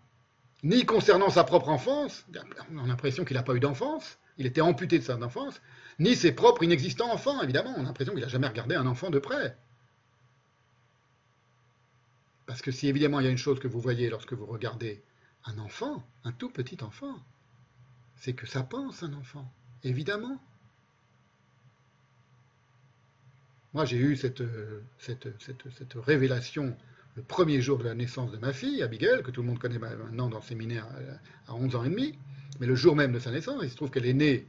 ni 0.63 0.85
concernant 0.85 1.31
sa 1.31 1.43
propre 1.45 1.69
enfance, 1.69 2.25
on 2.73 2.79
a 2.79 2.87
l'impression 2.87 3.25
qu'il 3.25 3.37
n'a 3.37 3.43
pas 3.43 3.55
eu 3.55 3.61
d'enfance, 3.61 4.19
il 4.39 4.47
était 4.47 4.61
amputé 4.61 4.99
de 4.99 5.05
sa 5.05 5.17
enfance, 5.17 5.61
ni 5.99 6.15
ses 6.15 6.33
propres 6.33 6.63
inexistants 6.63 7.13
enfants, 7.13 7.43
évidemment. 7.43 7.75
On 7.77 7.81
a 7.81 7.85
l'impression 7.85 8.13
qu'il 8.13 8.23
n'a 8.23 8.29
jamais 8.29 8.49
regardé 8.49 8.75
un 8.75 8.87
enfant 8.87 9.11
de 9.11 9.19
près. 9.19 9.57
Parce 12.47 12.63
que 12.63 12.71
si 12.71 12.89
évidemment 12.89 13.21
il 13.21 13.25
y 13.25 13.29
a 13.29 13.31
une 13.31 13.39
chose 13.39 13.59
que 13.59 13.69
vous 13.69 13.81
voyez 13.81 14.09
lorsque 14.09 14.33
vous 14.33 14.47
regardez 14.47 15.03
un 15.45 15.59
enfant, 15.59 16.07
un 16.25 16.33
tout 16.33 16.51
petit 16.51 16.83
enfant, 16.83 17.19
c'est 18.17 18.35
que 18.35 18.47
ça 18.47 18.63
pense 18.63 19.03
un 19.03 19.13
enfant, 19.15 19.51
évidemment. 19.83 20.41
Moi 23.75 23.85
j'ai 23.85 23.99
eu 23.99 24.17
cette, 24.17 24.43
cette, 24.99 25.27
révélation 25.97 26.77
le 27.15 27.23
premier 27.23 27.61
jour 27.61 27.79
de 27.79 27.85
la 27.85 27.95
naissance 27.95 28.31
de 28.31 28.39
ma 28.39 28.53
fille, 28.53 28.83
Abigail, 28.83 29.23
que 29.23 29.31
tout 29.31 29.43
le 29.43 29.49
monde 29.49 29.59
connaît 29.59 29.79
maintenant 29.79 30.29
dans 30.29 30.39
le 30.39 30.45
séminaire 30.45 30.87
à 31.49 31.55
11 31.55 31.75
ans 31.77 31.85
et 31.85 31.91
demi, 31.91 32.19
mais 32.61 32.67
le 32.67 32.75
jour 32.75 32.95
même 32.95 33.13
de 33.13 33.19
sa 33.19 33.31
naissance, 33.31 33.61
il 33.63 33.71
se 33.71 33.77
trouve 33.77 33.91
qu'elle 33.91 34.07
est 34.07 34.15
née 34.15 34.47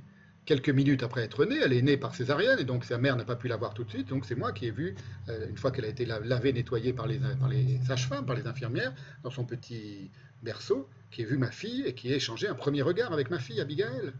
quelques 0.47 0.69
minutes 0.69 1.03
après 1.03 1.23
être 1.23 1.45
née, 1.45 1.59
elle 1.63 1.73
est 1.73 1.81
née 1.83 1.97
par 1.97 2.15
césarienne, 2.15 2.57
et 2.57 2.63
donc 2.63 2.85
sa 2.85 2.97
mère 2.97 3.15
n'a 3.17 3.25
pas 3.25 3.35
pu 3.35 3.47
la 3.47 3.57
voir 3.57 3.75
tout 3.75 3.83
de 3.83 3.89
suite. 3.89 4.07
Donc 4.07 4.25
c'est 4.25 4.35
moi 4.35 4.53
qui 4.53 4.65
ai 4.65 4.71
vu, 4.71 4.95
euh, 5.29 5.47
une 5.49 5.57
fois 5.57 5.71
qu'elle 5.71 5.85
a 5.85 5.89
été 5.89 6.05
lavée, 6.05 6.53
nettoyée 6.53 6.93
par 6.93 7.05
les, 7.05 7.19
les 7.19 7.79
sages-femmes, 7.85 8.25
par 8.25 8.35
les 8.35 8.47
infirmières, 8.47 8.93
dans 9.23 9.29
son 9.29 9.43
petit 9.43 10.09
berceau, 10.41 10.89
qui 11.11 11.21
ai 11.21 11.25
vu 11.25 11.37
ma 11.37 11.51
fille 11.51 11.83
et 11.85 11.93
qui 11.93 12.11
ai 12.11 12.15
échangé 12.15 12.47
un 12.47 12.55
premier 12.55 12.81
regard 12.81 13.11
avec 13.11 13.29
ma 13.29 13.39
fille, 13.39 13.59
Abigail, 13.59 14.13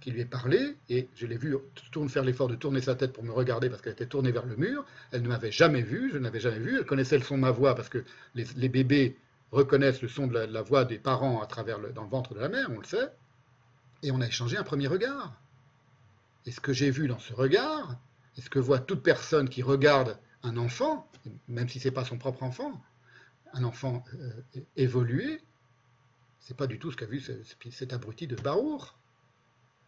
qui 0.00 0.10
lui 0.10 0.20
est 0.20 0.24
parlé, 0.24 0.76
et 0.88 1.08
je 1.14 1.26
l'ai 1.26 1.36
vu 1.36 1.56
faire 2.08 2.24
l'effort 2.24 2.48
de 2.48 2.56
tourner 2.56 2.80
sa 2.80 2.96
tête 2.96 3.12
pour 3.12 3.22
me 3.22 3.32
regarder 3.32 3.70
parce 3.70 3.80
qu'elle 3.80 3.92
était 3.92 4.06
tournée 4.06 4.32
vers 4.32 4.46
le 4.46 4.56
mur. 4.56 4.84
Elle 5.12 5.22
ne 5.22 5.28
m'avait 5.28 5.52
jamais 5.52 5.82
vu, 5.82 6.10
je 6.12 6.18
ne 6.18 6.24
l'avais 6.24 6.40
jamais 6.40 6.58
vue. 6.58 6.78
Elle 6.78 6.84
connaissait 6.84 7.18
le 7.18 7.24
son 7.24 7.36
de 7.36 7.42
ma 7.42 7.50
voix 7.52 7.76
parce 7.76 7.88
que 7.88 8.04
les, 8.34 8.68
bébés 8.68 9.16
reconnaissent 9.52 10.02
le 10.02 10.08
son 10.08 10.26
de 10.26 10.38
la, 10.38 10.62
voix 10.62 10.84
des 10.84 10.98
parents 10.98 11.40
à 11.40 11.46
travers 11.46 11.78
dans 11.94 12.02
le 12.02 12.08
ventre 12.08 12.34
de 12.34 12.40
la 12.40 12.48
mère, 12.48 12.68
on 12.70 12.78
le 12.78 12.84
sait 12.84 13.08
et 14.02 14.10
on 14.10 14.20
a 14.20 14.26
échangé 14.26 14.56
un 14.56 14.64
premier 14.64 14.86
regard. 14.86 15.32
Et 16.46 16.50
ce 16.50 16.60
que 16.60 16.72
j'ai 16.72 16.90
vu 16.90 17.08
dans 17.08 17.18
ce 17.18 17.32
regard, 17.32 17.96
et 18.36 18.40
ce 18.40 18.50
que 18.50 18.58
voit 18.58 18.78
toute 18.78 19.02
personne 19.02 19.48
qui 19.48 19.62
regarde 19.62 20.18
un 20.42 20.56
enfant, 20.56 21.08
même 21.48 21.68
si 21.68 21.80
ce 21.80 21.88
n'est 21.88 21.94
pas 21.94 22.04
son 22.04 22.18
propre 22.18 22.42
enfant, 22.42 22.80
un 23.52 23.64
enfant 23.64 24.04
euh, 24.14 24.60
évolué, 24.76 25.42
c'est 26.40 26.56
pas 26.56 26.66
du 26.66 26.78
tout 26.78 26.90
ce 26.92 26.96
qu'a 26.96 27.06
vu 27.06 27.22
cet 27.70 27.92
abruti 27.92 28.26
de 28.26 28.36
Baour. 28.36 28.96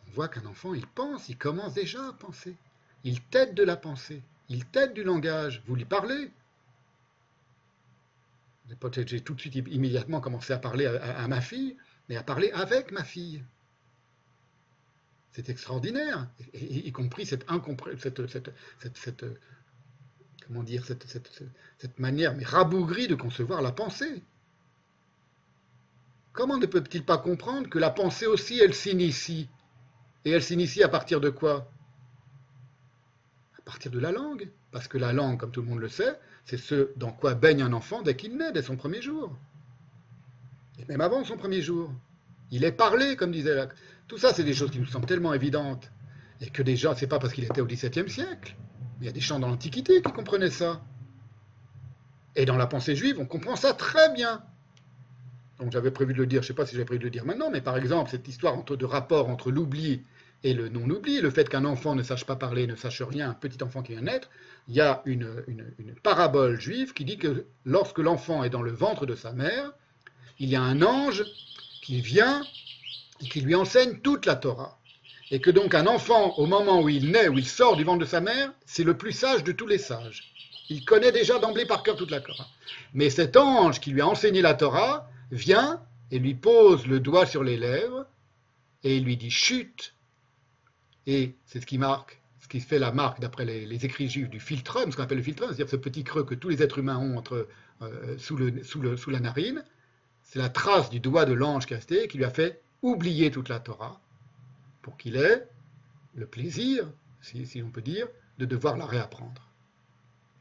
On 0.06 0.10
voit 0.10 0.28
qu'un 0.28 0.44
enfant, 0.46 0.74
il 0.74 0.86
pense, 0.86 1.28
il 1.28 1.38
commence 1.38 1.74
déjà 1.74 2.08
à 2.08 2.12
penser. 2.12 2.56
Il 3.04 3.22
tête 3.22 3.54
de 3.54 3.62
la 3.62 3.76
pensée, 3.76 4.22
il 4.48 4.66
tête 4.66 4.92
du 4.92 5.02
langage. 5.02 5.62
Vous 5.66 5.76
lui 5.76 5.84
parlez? 5.84 6.30
J'ai 9.06 9.20
tout 9.20 9.34
de 9.34 9.40
suite 9.40 9.54
immédiatement 9.54 10.20
commencé 10.20 10.52
à 10.52 10.58
parler 10.58 10.86
à 10.86 11.26
ma 11.28 11.40
fille, 11.40 11.76
mais 12.08 12.16
à 12.16 12.22
parler 12.22 12.50
avec 12.52 12.92
ma 12.92 13.04
fille. 13.04 13.42
C'est 15.32 15.48
extraordinaire, 15.48 16.28
y, 16.54 16.90
compris 16.90 17.24
cette, 17.24 17.44
cette, 17.48 18.50
cette, 18.80 18.96
cette, 18.96 19.24
comment 20.46 20.64
dire, 20.64 20.84
cette, 20.84 21.98
manière 21.98 22.34
mais 22.34 22.44
rabougrie 22.44 23.06
de 23.06 23.14
concevoir 23.14 23.62
la 23.62 23.70
pensée. 23.70 24.24
Comment 26.32 26.58
ne 26.58 26.66
peut-il 26.66 27.04
pas 27.04 27.18
comprendre 27.18 27.68
que 27.68 27.78
la 27.78 27.90
pensée 27.90 28.26
aussi, 28.26 28.58
elle 28.58 28.74
s'initie? 28.74 29.48
Et 30.24 30.30
elle 30.30 30.42
s'initie 30.42 30.82
à 30.82 30.88
partir 30.88 31.20
de 31.20 31.30
quoi? 31.30 31.70
À 33.58 33.62
partir 33.62 33.90
de 33.92 33.98
la 34.00 34.10
langue. 34.10 34.50
Parce 34.72 34.88
que 34.88 34.98
la 34.98 35.12
langue, 35.12 35.38
comme 35.38 35.50
tout 35.50 35.62
le 35.62 35.68
monde 35.68 35.80
le 35.80 35.88
sait, 35.88 36.18
c'est 36.44 36.56
ce 36.56 36.90
dans 36.96 37.12
quoi 37.12 37.34
baigne 37.34 37.62
un 37.62 37.72
enfant 37.72 38.02
dès 38.02 38.16
qu'il 38.16 38.36
naît, 38.36 38.52
dès 38.52 38.62
son 38.62 38.76
premier 38.76 39.02
jour. 39.02 39.36
Et 40.78 40.84
même 40.86 41.00
avant 41.00 41.24
son 41.24 41.36
premier 41.36 41.62
jour. 41.62 41.92
Il 42.50 42.64
est 42.64 42.72
parlé, 42.72 43.16
comme 43.16 43.30
disait 43.30 43.54
la... 43.54 43.68
Tout 44.10 44.18
ça, 44.18 44.34
c'est 44.34 44.42
des 44.42 44.54
choses 44.54 44.72
qui 44.72 44.80
nous 44.80 44.86
semblent 44.86 45.06
tellement 45.06 45.32
évidentes. 45.34 45.92
Et 46.40 46.50
que 46.50 46.64
déjà, 46.64 46.96
c'est 46.96 47.06
pas 47.06 47.20
parce 47.20 47.32
qu'il 47.32 47.44
était 47.44 47.60
au 47.60 47.64
XVIIe 47.64 48.10
siècle. 48.10 48.56
Il 49.00 49.06
y 49.06 49.08
a 49.08 49.12
des 49.12 49.20
gens 49.20 49.38
dans 49.38 49.46
l'Antiquité 49.46 50.02
qui 50.02 50.12
comprenaient 50.12 50.50
ça. 50.50 50.82
Et 52.34 52.44
dans 52.44 52.56
la 52.56 52.66
pensée 52.66 52.96
juive, 52.96 53.20
on 53.20 53.24
comprend 53.24 53.54
ça 53.54 53.72
très 53.72 54.12
bien. 54.12 54.42
Donc 55.60 55.70
j'avais 55.70 55.92
prévu 55.92 56.12
de 56.12 56.18
le 56.18 56.26
dire, 56.26 56.42
je 56.42 56.46
ne 56.46 56.48
sais 56.48 56.54
pas 56.54 56.66
si 56.66 56.72
j'avais 56.72 56.86
prévu 56.86 56.98
de 56.98 57.04
le 57.04 57.10
dire 57.10 57.24
maintenant, 57.24 57.52
mais 57.52 57.60
par 57.60 57.76
exemple, 57.76 58.10
cette 58.10 58.26
histoire 58.26 58.64
de 58.64 58.84
rapport 58.84 59.28
entre 59.28 59.52
l'oubli 59.52 60.02
et 60.42 60.54
le 60.54 60.68
non-oubli, 60.68 61.20
le 61.20 61.30
fait 61.30 61.48
qu'un 61.48 61.64
enfant 61.64 61.94
ne 61.94 62.02
sache 62.02 62.26
pas 62.26 62.34
parler, 62.34 62.66
ne 62.66 62.74
sache 62.74 63.02
rien, 63.02 63.30
un 63.30 63.34
petit 63.34 63.62
enfant 63.62 63.80
qui 63.80 63.92
vient 63.92 64.02
naître, 64.02 64.28
il 64.66 64.74
y 64.74 64.80
a 64.80 65.02
une 65.06 65.44
parabole 66.02 66.58
juive 66.58 66.94
qui 66.94 67.04
dit 67.04 67.18
que 67.18 67.46
lorsque 67.64 67.98
l'enfant 67.98 68.42
est 68.42 68.50
dans 68.50 68.62
le 68.62 68.72
ventre 68.72 69.06
de 69.06 69.14
sa 69.14 69.32
mère, 69.32 69.70
il 70.40 70.48
y 70.48 70.56
a 70.56 70.62
un 70.62 70.82
ange 70.82 71.22
qui 71.80 72.00
vient 72.00 72.42
qui 73.28 73.40
lui 73.40 73.54
enseigne 73.54 73.98
toute 73.98 74.26
la 74.26 74.36
Torah. 74.36 74.78
Et 75.30 75.40
que 75.40 75.50
donc 75.50 75.74
un 75.74 75.86
enfant, 75.86 76.34
au 76.38 76.46
moment 76.46 76.82
où 76.82 76.88
il 76.88 77.10
naît, 77.12 77.28
où 77.28 77.38
il 77.38 77.46
sort 77.46 77.76
du 77.76 77.84
ventre 77.84 78.00
de 78.00 78.04
sa 78.04 78.20
mère, 78.20 78.52
c'est 78.66 78.82
le 78.82 78.96
plus 78.96 79.12
sage 79.12 79.44
de 79.44 79.52
tous 79.52 79.66
les 79.66 79.78
sages. 79.78 80.32
Il 80.68 80.84
connaît 80.84 81.12
déjà 81.12 81.38
d'emblée 81.38 81.66
par 81.66 81.82
cœur 81.82 81.96
toute 81.96 82.10
la 82.10 82.20
Torah. 82.20 82.46
Mais 82.94 83.10
cet 83.10 83.36
ange 83.36 83.80
qui 83.80 83.90
lui 83.90 84.00
a 84.00 84.08
enseigné 84.08 84.42
la 84.42 84.54
Torah 84.54 85.08
vient 85.30 85.82
et 86.10 86.18
lui 86.18 86.34
pose 86.34 86.86
le 86.86 87.00
doigt 87.00 87.26
sur 87.26 87.44
les 87.44 87.56
lèvres 87.56 88.06
et 88.82 88.96
il 88.96 89.04
lui 89.04 89.16
dit 89.16 89.30
chute. 89.30 89.94
Et 91.06 91.34
c'est 91.44 91.60
ce 91.60 91.66
qui 91.66 91.78
marque, 91.78 92.20
ce 92.40 92.48
qui 92.48 92.60
fait 92.60 92.78
la 92.78 92.92
marque 92.92 93.20
d'après 93.20 93.44
les, 93.44 93.84
écrits 93.84 94.08
juifs 94.08 94.30
du 94.30 94.40
filtrum, 94.40 94.90
ce 94.90 94.96
qu'on 94.96 95.02
appelle 95.02 95.18
le 95.18 95.24
filtrum, 95.24 95.48
c'est-à-dire 95.48 95.70
ce 95.70 95.76
petit 95.76 96.04
creux 96.04 96.24
que 96.24 96.34
tous 96.34 96.48
les 96.48 96.62
êtres 96.62 96.78
humains 96.78 96.98
ont 96.98 97.16
entre, 97.16 97.48
euh, 97.82 98.16
sous, 98.18 99.10
la 99.10 99.20
narine. 99.20 99.64
C'est 100.22 100.38
la 100.38 100.48
trace 100.48 100.90
du 100.90 101.00
doigt 101.00 101.24
de 101.24 101.32
l'ange 101.32 101.66
qui 101.66 101.74
qui 102.08 102.18
lui 102.18 102.24
a 102.24 102.30
fait 102.30 102.60
oublier 102.82 103.30
toute 103.30 103.48
la 103.48 103.60
Torah 103.60 104.00
pour 104.82 104.96
qu'il 104.96 105.16
ait 105.16 105.46
le 106.14 106.26
plaisir, 106.26 106.86
si, 107.20 107.46
si 107.46 107.62
on 107.62 107.70
peut 107.70 107.82
dire, 107.82 108.08
de 108.38 108.44
devoir 108.46 108.76
la 108.76 108.86
réapprendre. 108.86 109.50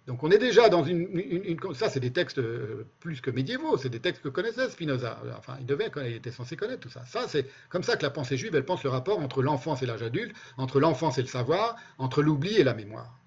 Donc 0.08 0.24
on 0.24 0.32
est 0.32 0.40
déjà 0.40 0.70
dans 0.70 0.84
une... 0.84 1.60
ça, 1.76 1.88
c'est 1.88 2.00
des 2.00 2.12
textes 2.12 2.40
euh, 2.40 2.88
plus 3.00 3.22
que 3.22 3.30
médiévaux, 3.30 3.78
c'est 3.78 3.90
des 3.90 4.00
textes 4.00 4.24
que 4.24 4.30
connaissait 4.30 4.68
Spinoza. 4.70 5.22
Enfin, 5.38 5.58
il, 5.60 5.68
devait, 5.68 5.92
il 5.98 6.14
était 6.14 6.32
censé 6.32 6.56
connaître 6.56 6.80
tout 6.80 6.90
ça. 6.90 7.06
Ça, 7.06 7.28
c'est 7.28 7.46
comme 7.70 7.84
ça 7.84 7.96
que 7.96 8.02
la 8.02 8.10
pensée 8.10 8.36
juive, 8.36 8.56
elle 8.56 8.66
pense 8.66 8.84
le 8.84 8.90
rapport 8.90 9.20
entre 9.20 9.44
l'enfance 9.44 9.84
et 9.84 9.86
l'âge 9.86 10.02
adulte, 10.02 10.36
entre 10.58 10.80
l'enfance 10.80 11.20
et 11.20 11.22
le 11.22 11.28
savoir, 11.28 11.76
entre 12.00 12.24
l'oubli 12.24 12.56
et 12.56 12.64
la 12.64 12.74
mémoire. 12.74 13.19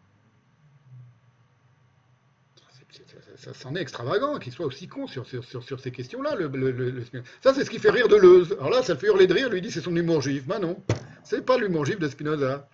Ça, 3.42 3.52
c'en 3.54 3.74
est 3.74 3.80
extravagant 3.80 4.38
qu'il 4.38 4.52
soit 4.52 4.66
aussi 4.66 4.86
con 4.86 5.08
sur, 5.08 5.26
sur, 5.26 5.80
ces 5.80 5.90
questions-là. 5.90 6.36
Le, 6.36 7.02
ça, 7.40 7.52
c'est 7.52 7.64
ce 7.64 7.70
qui 7.70 7.80
fait 7.80 7.90
rire 7.90 8.06
de 8.06 8.14
Deleuze. 8.14 8.52
Alors 8.52 8.70
là, 8.70 8.82
ça 8.84 8.92
le 8.92 9.00
fait 9.00 9.08
hurler 9.08 9.26
de 9.26 9.34
rire, 9.34 9.50
lui 9.50 9.60
dit 9.60 9.72
c'est 9.72 9.80
son 9.80 9.96
humour 9.96 10.22
juif. 10.22 10.46
Ben 10.46 10.60
non, 10.60 10.80
c'est 11.24 11.44
pas 11.44 11.58
l'humour 11.58 11.84
juif 11.84 11.98
de 11.98 12.08
Spinoza. 12.08 12.68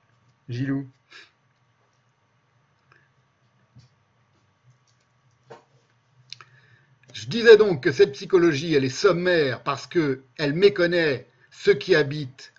Gilou. 0.50 0.86
Je 7.14 7.26
disais 7.28 7.56
donc 7.56 7.82
que 7.82 7.90
cette 7.90 8.12
psychologie, 8.12 8.74
elle 8.74 8.84
est 8.84 8.90
sommaire 8.90 9.62
parce 9.62 9.86
qu'elle 9.86 10.52
méconnaît 10.52 11.26
ce 11.50 11.70
qui 11.70 11.94
habite 11.94 12.52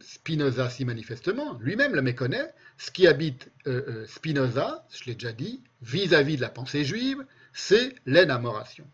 Spinoza 0.00 0.68
si 0.70 0.84
manifestement, 0.84 1.56
lui-même 1.60 1.94
la 1.94 2.02
méconnaît, 2.02 2.52
ce 2.82 2.90
qui 2.90 3.06
habite 3.06 3.48
euh, 3.68 3.82
euh, 3.86 4.06
Spinoza, 4.08 4.84
je 4.90 5.04
l'ai 5.04 5.14
déjà 5.14 5.32
dit, 5.32 5.62
vis-à-vis 5.82 6.34
de 6.34 6.40
la 6.40 6.48
pensée 6.48 6.84
juive, 6.84 7.24
c'est 7.52 7.94
l'énamoration. 8.06 8.84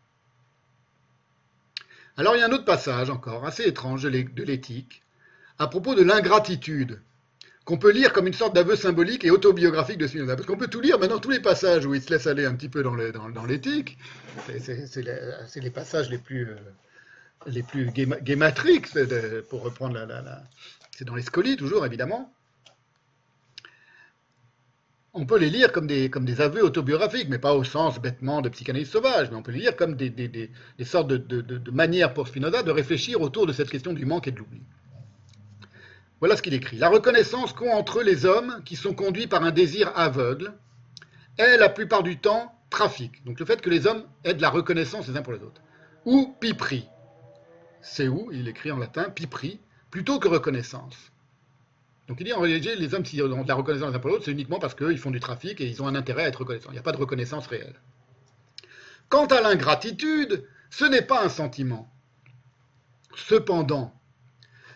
Alors 2.18 2.36
il 2.36 2.40
y 2.40 2.42
a 2.42 2.46
un 2.46 2.52
autre 2.52 2.66
passage 2.66 3.08
encore, 3.08 3.46
assez 3.46 3.64
étrange 3.64 4.02
de 4.02 4.42
l'éthique, 4.42 5.02
à 5.58 5.68
propos 5.68 5.94
de 5.94 6.02
l'ingratitude 6.02 7.00
qu'on 7.64 7.78
peut 7.78 7.90
lire 7.90 8.12
comme 8.12 8.26
une 8.26 8.34
sorte 8.34 8.54
d'aveu 8.54 8.76
symbolique 8.76 9.24
et 9.24 9.30
autobiographique 9.30 9.98
de 9.98 10.06
Spinoza. 10.06 10.36
Parce 10.36 10.46
qu'on 10.46 10.58
peut 10.58 10.68
tout 10.68 10.82
lire, 10.82 10.98
maintenant 10.98 11.18
tous 11.18 11.30
les 11.30 11.40
passages 11.40 11.86
où 11.86 11.94
il 11.94 12.02
se 12.02 12.10
laisse 12.10 12.26
aller 12.26 12.44
un 12.44 12.54
petit 12.54 12.68
peu 12.68 12.82
dans 12.82 13.46
l'éthique, 13.46 13.96
c'est 14.58 15.62
les, 15.62 15.70
passages 15.70 16.10
les 16.10 16.18
plus, 16.18 16.46
euh, 17.46 17.62
plus 17.62 17.90
pour 19.48 19.62
reprendre 19.62 19.94
la... 19.94 20.42
c'est 20.90 21.06
dans 21.06 21.14
les 21.14 21.22
scolies 21.22 21.56
toujours, 21.56 21.86
évidemment. 21.86 22.34
On 25.20 25.26
peut 25.26 25.38
les 25.38 25.50
lire 25.50 25.72
comme 25.72 25.88
des, 25.88 26.40
aveux 26.40 26.64
autobiographiques, 26.64 27.28
mais 27.28 27.40
pas 27.40 27.52
au 27.52 27.64
sens 27.64 28.00
bêtement 28.00 28.40
de 28.40 28.48
psychanalyse 28.50 28.88
sauvage, 28.88 29.28
mais 29.32 29.36
on 29.36 29.42
peut 29.42 29.50
les 29.50 29.58
lire 29.58 29.74
comme 29.74 29.96
des, 29.96 30.50
sortes 30.84 31.08
de, 31.08 31.70
manières 31.72 32.14
pour 32.14 32.28
Spinoza 32.28 32.62
de 32.62 32.70
réfléchir 32.70 33.20
autour 33.20 33.44
de 33.44 33.52
cette 33.52 33.68
question 33.68 33.92
du 33.92 34.06
manque 34.06 34.28
et 34.28 34.30
de 34.30 34.38
l'oubli. 34.38 34.62
Voilà 36.20 36.36
ce 36.36 36.42
qu'il 36.42 36.54
écrit. 36.54 36.76
La 36.76 36.88
reconnaissance 36.88 37.52
qu'ont 37.52 37.72
entre 37.72 37.98
eux 37.98 38.04
les 38.04 38.26
hommes 38.26 38.62
qui 38.64 38.76
sont 38.76 38.94
conduits 38.94 39.26
par 39.26 39.42
un 39.42 39.50
désir 39.50 39.90
aveugle 39.96 40.52
est 41.36 41.56
la 41.56 41.68
plupart 41.68 42.04
du 42.04 42.18
temps 42.18 42.54
trafic. 42.70 43.24
Donc 43.24 43.40
le 43.40 43.46
fait 43.46 43.60
que 43.60 43.70
les 43.70 43.88
hommes 43.88 44.04
aient 44.22 44.34
de 44.34 44.42
la 44.42 44.50
reconnaissance 44.50 45.08
les 45.08 45.16
uns 45.16 45.22
pour 45.22 45.32
les 45.32 45.42
autres. 45.42 45.60
Ou 46.04 46.32
pipri. 46.40 46.86
C'est 47.82 48.06
où 48.06 48.30
Il 48.30 48.46
écrit 48.46 48.70
en 48.70 48.78
latin 48.78 49.10
pipri, 49.10 49.58
plutôt 49.90 50.20
que 50.20 50.28
reconnaissance. 50.28 51.10
Donc 52.08 52.20
il 52.20 52.24
dit 52.24 52.32
en 52.32 52.40
réalité, 52.40 52.74
les 52.74 52.94
hommes 52.94 53.02
qui 53.02 53.22
ont 53.22 53.42
de 53.42 53.48
la 53.48 53.54
reconnaissance 53.54 53.90
les 53.90 53.96
uns 53.96 53.98
pour 53.98 54.10
les 54.10 54.16
autres, 54.16 54.24
c'est 54.24 54.32
uniquement 54.32 54.58
parce 54.58 54.74
qu'ils 54.74 54.98
font 54.98 55.10
du 55.10 55.20
trafic 55.20 55.60
et 55.60 55.66
ils 55.66 55.82
ont 55.82 55.86
un 55.86 55.94
intérêt 55.94 56.24
à 56.24 56.28
être 56.28 56.40
reconnaissants. 56.40 56.70
Il 56.70 56.74
n'y 56.74 56.78
a 56.78 56.82
pas 56.82 56.92
de 56.92 56.96
reconnaissance 56.96 57.46
réelle. 57.46 57.74
Quant 59.08 59.26
à 59.26 59.40
l'ingratitude, 59.40 60.44
ce 60.70 60.84
n'est 60.84 61.02
pas 61.02 61.24
un 61.24 61.28
sentiment. 61.28 61.90
Cependant, 63.14 63.98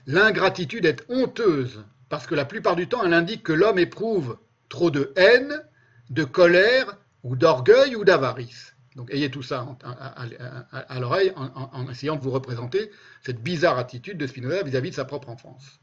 L'ingratitude 0.07 0.85
est 0.85 1.05
honteuse 1.09 1.85
parce 2.09 2.27
que 2.27 2.35
la 2.35 2.45
plupart 2.45 2.77
du 2.77 2.89
temps, 2.89 3.05
elle 3.05 3.15
indique 3.15 3.45
que 3.45 3.53
l'homme 3.53 3.79
éprouve 3.79 4.39
trop 4.69 4.91
de 4.91 5.13
haine, 5.17 5.63
de 6.11 6.25
colère 6.25 6.99
ou 7.23 7.37
d'orgueil 7.37 7.95
ou 7.95 8.05
d'avarice. 8.05 8.75
Donc 8.97 9.13
ayez 9.13 9.31
tout 9.31 9.43
ça 9.43 9.67
à, 9.83 11.01
l'oreille 11.01 11.33
en, 11.37 11.89
essayant 11.89 12.17
de 12.17 12.21
vous 12.21 12.31
représenter 12.31 12.91
cette 13.23 13.43
bizarre 13.43 13.79
attitude 13.79 14.19
de 14.19 14.27
Spinoza 14.27 14.63
vis-à-vis 14.65 14.91
de 14.91 14.95
sa 14.95 15.05
propre 15.05 15.31
enfance. 15.31 15.81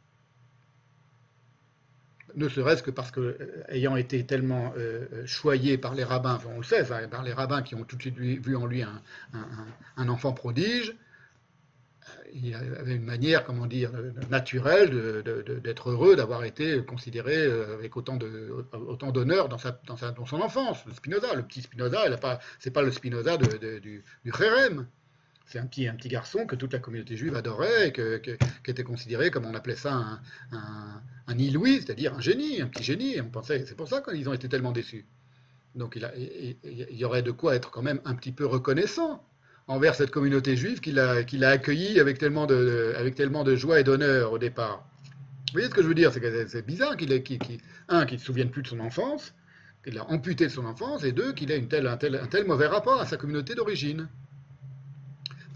Ne 2.40 2.48
serait-ce 2.48 2.82
que 2.82 2.92
parce 2.92 3.12
que, 3.12 3.20
euh, 3.20 3.64
ayant 3.68 3.96
été 3.96 4.26
tellement 4.26 4.74
euh, 4.78 5.26
choyé 5.26 5.78
par 5.78 5.94
les 5.94 6.06
rabbins, 6.06 6.40
on 6.48 6.58
le 6.58 6.64
sait, 6.64 6.86
par 7.10 7.24
les 7.24 7.34
rabbins 7.34 7.62
qui 7.62 7.76
ont 7.76 7.84
tout 7.84 7.98
de 7.98 8.02
suite 8.02 8.18
vu 8.18 8.56
en 8.56 8.66
lui 8.66 8.82
un 8.82 10.10
enfant 10.10 10.32
prodige, 10.34 10.96
il 12.34 12.56
avait 12.56 12.96
une 12.96 13.04
manière, 13.04 13.44
comment 13.44 13.66
dire, 13.66 13.92
naturelle 14.30 15.24
d'être 15.64 15.90
heureux 15.90 16.16
d'avoir 16.16 16.44
été 16.44 16.84
considéré 16.84 17.36
euh, 17.36 17.74
avec 17.74 17.98
autant 17.98 18.18
d'honneur 18.18 19.50
dans, 19.50 19.58
dans, 19.86 20.26
son 20.26 20.42
enfance. 20.42 20.86
Le 20.86 20.94
Spinoza, 20.94 21.34
le 21.36 21.44
petit 21.44 21.62
Spinoza, 21.62 22.06
ce 22.06 22.70
n'est 22.70 22.74
pas 22.74 22.82
le 22.82 22.92
Spinoza 22.92 23.38
du, 23.38 24.04
du 24.24 24.32
C'est 25.50 25.58
un 25.58 25.66
petit, 25.66 26.10
garçon 26.10 26.46
que 26.46 26.56
toute 26.56 26.74
la 26.74 26.78
communauté 26.78 27.18
juive 27.18 27.36
adorait, 27.36 27.88
et 27.88 27.92
qui 27.92 28.70
était 28.70 28.84
considéré, 28.84 29.32
comme 29.32 29.46
on 29.46 29.56
appelait 29.56 29.76
ça, 29.76 29.94
un, 29.94 30.22
un, 30.52 31.02
un 31.26 31.38
c'est-à-dire 31.38 32.14
un 32.14 32.22
génie, 32.22 32.62
un 32.62 32.68
petit 32.68 32.84
génie. 32.84 33.20
on 33.20 33.32
pensait, 33.32 33.66
c'est 33.66 33.76
pour 33.76 33.88
ça 33.88 34.02
qu'ils 34.02 34.30
ont 34.30 34.34
été 34.34 34.48
tellement 34.48 34.72
déçus. 34.72 35.08
Donc 35.74 35.98
il, 35.98 36.56
y 36.92 37.04
aurait 37.04 37.24
de 37.24 37.32
quoi 37.32 37.56
être 37.56 37.72
quand 37.72 37.82
même 37.82 38.00
un 38.06 38.14
petit 38.14 38.32
peu 38.32 38.46
reconnaissant 38.46 39.26
envers 39.66 39.96
cette 39.96 40.12
communauté 40.12 40.56
juive 40.56 40.82
qu'il 40.82 41.00
a, 41.00 41.14
a 41.16 41.50
accueillie 41.50 42.00
avec 42.00 42.20
tellement, 42.20 42.46
de, 42.46 42.94
avec 42.96 43.16
tellement 43.16 43.44
de 43.44 43.56
joie 43.56 43.80
et 43.80 43.84
d'honneur 43.84 44.32
au 44.32 44.38
départ. 44.38 44.88
Vous 45.48 45.54
voyez 45.54 45.68
ce 45.68 45.74
que 45.74 45.82
je 45.82 45.88
veux 45.88 45.96
dire? 45.96 46.14
C'est 46.14 46.48
c'est 46.48 46.64
bizarre 46.64 46.96
qu'il 46.96 47.12
un, 47.12 48.06
qu'il 48.06 48.16
ne 48.18 48.20
se 48.20 48.26
souvienne 48.26 48.52
plus 48.52 48.62
de 48.62 48.68
son 48.68 48.82
enfance, 48.82 49.34
qu'il 49.84 49.98
a 49.98 50.08
amputé 50.12 50.46
de 50.46 50.52
son 50.52 50.66
enfance, 50.66 51.04
et 51.04 51.12
deux, 51.12 51.34
qu'il 51.34 51.50
ait 51.50 51.58
une 51.58 51.88
un 51.88 51.98
tel 51.98 52.46
mauvais 52.46 52.68
rapport 52.68 53.02
à 53.02 53.08
sa 53.08 53.18
communauté 53.18 53.56
d'origine. 53.56 54.08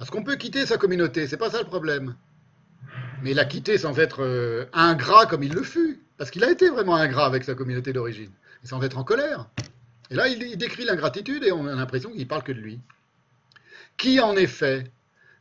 Parce 0.03 0.11
qu'on 0.11 0.23
peut 0.25 0.35
quitter 0.35 0.65
sa 0.65 0.77
communauté, 0.77 1.27
c'est 1.27 1.37
pas 1.37 1.49
ça 1.49 1.59
le 1.61 1.65
problème. 1.65 2.17
Mais 3.21 3.31
il 3.31 3.39
a 3.39 3.45
quitté 3.45 3.77
sans 3.77 3.97
être 3.99 4.21
euh, 4.21 4.65
ingrat 4.73 5.27
comme 5.27 5.43
il 5.43 5.53
le 5.53 5.63
fut, 5.63 6.03
parce 6.17 6.29
qu'il 6.29 6.43
a 6.43 6.51
été 6.51 6.69
vraiment 6.69 6.97
ingrat 6.97 7.25
avec 7.25 7.45
sa 7.45 7.55
communauté 7.55 7.93
d'origine, 7.93 8.29
et 8.61 8.67
sans 8.67 8.83
être 8.83 8.97
en 8.97 9.05
colère. 9.05 9.47
Et 10.09 10.15
là, 10.15 10.27
il, 10.27 10.57
décrit 10.57 10.83
l'ingratitude 10.83 11.45
et 11.45 11.53
on 11.53 11.67
a 11.67 11.75
l'impression 11.75 12.11
qu'il 12.11 12.27
parle 12.27 12.43
que 12.43 12.51
de 12.51 12.59
lui 12.59 12.81
qui 13.95 14.19
en 14.19 14.35
effet, 14.35 14.91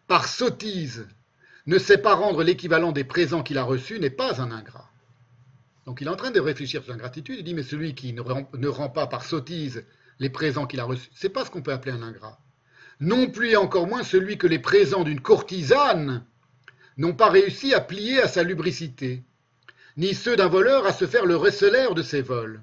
par 0.07 0.29
sottise, 0.29 1.09
ne 1.67 1.79
sait 1.79 1.99
pas 1.99 2.15
rendre 2.15 2.45
l'équivalent 2.45 2.93
des 2.93 3.03
présents 3.03 3.43
qu'il 3.43 3.59
a 3.59 3.65
reçus 3.65 3.99
n'est 3.99 4.11
pas 4.11 4.41
un 4.41 4.53
ingrat. 4.53 4.89
Donc 5.87 6.01
il 6.01 6.07
est 6.07 6.11
en 6.11 6.15
train 6.15 6.31
de 6.31 6.39
réfléchir 6.39 6.85
sur 6.85 6.93
l'ingratitude, 6.93 7.35
il 7.37 7.45
dit 7.45 7.55
mais 7.55 7.65
celui 7.65 7.97
qui 7.97 8.13
ne 8.13 8.69
rend, 8.69 8.89
pas 8.91 9.09
par 9.09 9.25
sottise 9.25 9.85
les 10.21 10.31
présents 10.31 10.69
qu'il 10.69 10.79
a 10.79 10.85
reçus, 10.85 11.11
c'est 11.17 11.31
pas 11.31 11.45
ce 11.45 11.51
qu'on 11.51 11.63
peut 11.63 11.73
appeler 11.73 11.91
un 11.91 12.03
ingrat. 12.03 12.39
Non 13.01 13.29
plus 13.29 13.51
et 13.51 13.57
encore 13.57 13.87
moins 13.87 14.05
celui 14.05 14.39
que 14.39 14.47
les 14.47 14.59
présents 14.59 15.05
d'une 15.05 15.21
courtisane 15.21 16.25
n'ont 16.97 17.15
pas 17.15 17.31
réussi 17.31 17.75
à 17.75 17.81
plier 17.81 18.21
à 18.21 18.29
sa 18.29 18.43
lubricité, 18.43 19.25
ni 19.97 20.15
ceux 20.15 20.37
d'un 20.37 20.49
voleur 20.49 20.87
à 20.87 20.93
se 20.93 21.07
faire 21.07 21.27
le 21.27 21.37
recelaire 21.37 21.95
de 21.95 22.03
ses 22.03 22.23
vols. 22.23 22.63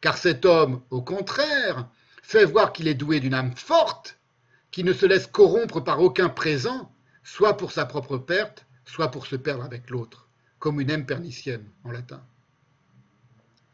Car 0.00 0.18
cet 0.18 0.44
homme, 0.44 0.82
au 0.90 1.02
contraire, 1.02 1.88
fait 2.22 2.44
voir 2.44 2.72
qu'il 2.72 2.88
est 2.88 2.94
doué 2.94 3.20
d'une 3.20 3.34
âme 3.34 3.54
forte 3.56 4.18
qui 4.70 4.84
ne 4.84 4.92
se 4.92 5.06
laisse 5.06 5.26
corrompre 5.26 5.80
par 5.80 6.00
aucun 6.00 6.28
présent, 6.28 6.92
soit 7.22 7.56
pour 7.56 7.72
sa 7.72 7.86
propre 7.86 8.18
perte, 8.18 8.66
soit 8.84 9.10
pour 9.10 9.26
se 9.26 9.36
perdre 9.36 9.64
avec 9.64 9.90
l'autre, 9.90 10.28
comme 10.58 10.80
une 10.80 10.90
âme 10.90 11.06
pernicienne 11.06 11.70
en 11.84 11.90
latin, 11.90 12.22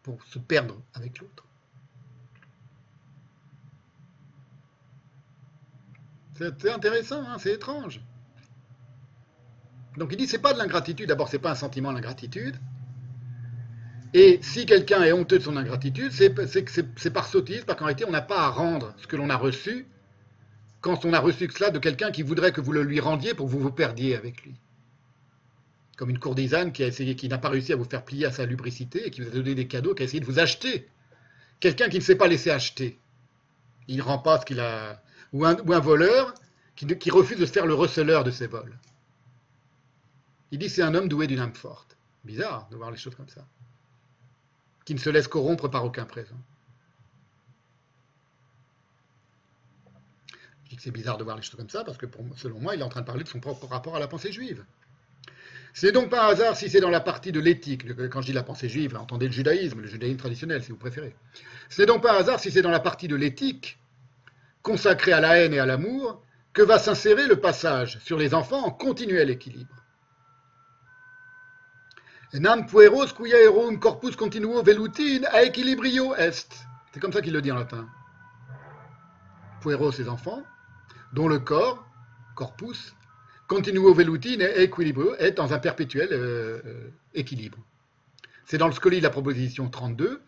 pour 0.03 0.23
se 0.25 0.39
perdre 0.39 0.81
avec 0.95 1.19
l'autre. 1.19 1.45
C'est 6.59 6.71
intéressant, 6.71 7.23
hein, 7.29 7.37
c'est 7.39 7.53
étrange. 7.53 8.01
Donc 9.97 10.09
il 10.13 10.17
dit 10.17 10.27
c'est 10.27 10.39
pas 10.39 10.55
de 10.55 10.59
l'ingratitude, 10.59 11.09
d'abord 11.09 11.29
c'est 11.29 11.39
pas 11.39 11.51
un 11.51 11.55
sentiment 11.55 11.93
l'ingratitude. 11.93 12.57
Et 14.15 14.41
si 14.43 14.67
quelqu'un 14.67 15.03
est 15.03 15.13
honteux 15.13 15.39
de 15.39 15.43
son 15.43 15.57
ingratitude, 15.57 16.13
c'est 16.13 17.11
par 17.11 17.27
sottise, 17.27 17.65
parce 17.65 17.79
qu'en 17.79 17.87
réalité 17.87 18.05
on 18.07 18.11
n'a 18.11 18.23
pas 18.23 18.41
à 18.41 18.49
rendre 18.49 18.95
ce 18.99 19.07
que 19.07 19.17
l'on 19.17 19.31
a 19.31 19.37
reçu, 19.37 19.87
quand 20.81 21.05
on 21.05 21.13
a 21.13 21.21
reçu 21.21 21.49
cela 21.51 21.71
de 21.71 21.79
quelqu'un 21.79 22.11
qui 22.11 22.23
voudrait 22.23 22.53
que 22.53 22.61
vous 22.61 22.73
le 22.73 22.83
lui 22.83 23.01
rendiez 23.01 23.35
pour 23.35 23.47
que 23.47 23.53
vous 23.53 23.61
vous 23.61 23.71
perdiez 23.71 24.17
avec 24.17 24.43
lui. 24.43 24.55
Comme 25.97 26.11
une 26.11 26.19
courtisane 26.19 26.73
qui 26.73 26.83
a 26.83 26.87
essayé, 26.87 27.15
qui 27.15 27.29
n'a 27.29 27.39
pas 27.39 27.51
réussi 27.51 27.73
à 27.73 27.77
vous 27.77 27.85
faire 27.85 28.05
plier 28.05 28.27
à 28.27 28.33
sa 28.33 28.45
lubricité 28.47 29.07
et 29.07 29.11
qui 29.11 29.21
vous 29.21 29.29
a 29.29 29.33
donné 29.33 29.55
des 29.55 29.69
cadeaux, 29.69 29.95
qui 29.95 30.03
a 30.03 30.05
essayé 30.07 30.21
de 30.21 30.25
vous 30.25 30.39
acheter. 30.39 30.89
Quelqu'un 31.61 31.89
qui 31.89 31.99
ne 31.99 32.03
s'est 32.03 32.17
pas 32.17 32.27
laissé 32.27 32.51
acheter. 32.51 32.99
Il 33.87 33.99
ne 33.99 34.03
rend 34.03 34.19
pas 34.19 34.41
ce 34.41 34.47
qu'il 34.47 34.59
a. 34.59 35.03
Ou 35.33 35.45
un, 35.47 35.55
voleur 35.55 36.35
qui, 36.77 37.11
refuse 37.11 37.39
de 37.39 37.47
se 37.47 37.53
faire 37.53 37.67
le 37.67 37.75
receleur 37.75 38.25
de 38.25 38.31
ses 38.31 38.47
vols. 38.47 38.77
Il 40.51 40.59
dit 40.59 40.69
c'est 40.69 40.83
un 40.83 40.95
homme 40.95 41.09
doué 41.09 41.27
d'une 41.27 41.41
âme 41.41 41.55
forte. 41.55 41.97
Bizarre 42.25 42.69
de 42.71 42.77
voir 42.77 42.91
les 42.91 42.99
choses 42.99 43.15
comme 43.15 43.29
ça. 43.29 43.47
Qui 44.85 44.95
ne 44.95 44.99
se 44.99 45.11
laisse 45.11 45.29
corrompre 45.29 45.69
par 45.69 45.85
aucun 45.85 46.05
présent. 46.05 46.37
Je 50.65 50.71
dis 50.71 50.77
que 50.77 50.83
c'est 50.83 50.91
bizarre 50.91 51.17
de 51.17 51.25
voir 51.25 51.37
les 51.37 51.43
choses 51.43 51.57
comme 51.57 51.71
ça 51.71 51.85
parce 51.85 51.99
que 51.99 52.07
selon 52.37 52.59
moi, 52.59 52.75
il 52.75 52.81
est 52.81 52.85
en 52.85 52.89
train 52.89 53.01
de 53.01 53.07
parler 53.07 53.25
de 53.25 53.29
son 53.29 53.41
propre 53.41 53.67
rapport 53.67 53.97
à 53.97 54.01
la 54.01 54.09
pensée 54.09 54.33
juive. 54.33 54.65
C'est 55.75 55.93
donc 55.93 56.11
pas 56.11 56.27
un 56.27 56.33
hasard 56.33 56.57
si 56.57 56.69
c'est 56.69 56.81
dans 56.81 56.91
la 56.91 57.01
partie 57.01 57.33
de 57.33 57.41
l'éthique, 57.41 57.87
quand 58.11 58.21
je 58.21 58.27
dis 58.27 58.33
la 58.33 58.43
pensée 58.43 58.69
juive, 58.69 58.97
entendez 58.97 59.27
le 59.27 59.33
judaïsme, 59.33 59.81
le 59.81 59.89
judaïsme 59.89 60.19
traditionnel 60.19 60.63
si 60.63 60.71
vous 60.71 60.77
préférez. 60.77 61.15
C'est 61.71 61.87
donc 61.87 62.03
pas 62.03 62.15
un 62.15 62.21
hasard 62.21 62.41
si 62.41 62.51
c'est 62.51 62.61
dans 62.61 62.71
la 62.71 62.81
partie 62.81 63.09
de 63.09 63.17
l'éthique, 63.17 63.79
consacrée 64.63 65.13
à 65.13 65.21
la 65.21 65.39
haine 65.39 65.55
et 65.55 65.59
à 65.59 65.67
l'amour, 65.67 66.23
que 66.53 66.63
va 66.63 66.79
s'insérer 66.79 67.27
le 67.27 67.41
passage 67.41 67.99
sur 68.01 68.19
les 68.19 68.35
enfants 68.35 68.65
en 68.65 68.71
continuel 68.71 69.31
équilibre. 69.31 69.75
Nam 72.35 72.67
pueros 72.67 73.13
cuia 73.13 73.39
erum 73.43 73.79
corpus 73.79 74.17
continuo 74.17 74.63
velutin 74.63 75.25
a 75.31 75.43
equilibrio 75.43 76.15
est. 76.15 76.49
C'est 76.93 77.01
comme 77.01 77.13
ça 77.13 77.21
qu'il 77.21 77.35
le 77.35 77.43
dit 77.43 77.53
en 77.53 77.57
latin. 77.57 77.87
Pueros, 79.61 79.93
les 79.99 80.09
enfants, 80.09 80.43
dont 81.13 81.29
le 81.29 81.39
corps, 81.39 81.87
corpus, 82.35 82.95
continuo 83.49 83.93
velutin 83.93 84.41
et 84.41 84.63
equilibrio 84.63 85.15
est 85.17 85.33
dans 85.33 85.53
un 85.53 85.59
perpétuel 85.59 86.09
euh, 86.13 86.61
euh, 86.65 86.91
équilibre. 87.15 87.59
C'est 88.47 88.59
dans 88.59 88.67
le 88.67 88.73
scoli 88.73 88.99
de 88.99 89.03
la 89.03 89.11
proposition 89.11 89.69
32, 89.69 90.23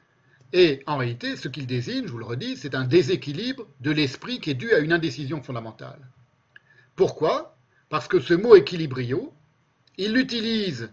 et 0.56 0.84
en 0.86 0.98
réalité, 0.98 1.34
ce 1.34 1.48
qu'il 1.48 1.66
désigne, 1.66 2.06
je 2.06 2.12
vous 2.12 2.18
le 2.18 2.24
redis, 2.24 2.56
c'est 2.56 2.76
un 2.76 2.84
déséquilibre 2.84 3.66
de 3.80 3.90
l'esprit 3.90 4.38
qui 4.38 4.50
est 4.50 4.54
dû 4.54 4.72
à 4.72 4.78
une 4.78 4.92
indécision 4.92 5.42
fondamentale. 5.42 5.98
Pourquoi? 6.94 7.56
Parce 7.88 8.06
que 8.06 8.20
ce 8.20 8.34
mot 8.34 8.54
équilibrio, 8.54 9.32
il 9.98 10.12
l'utilise, 10.12 10.90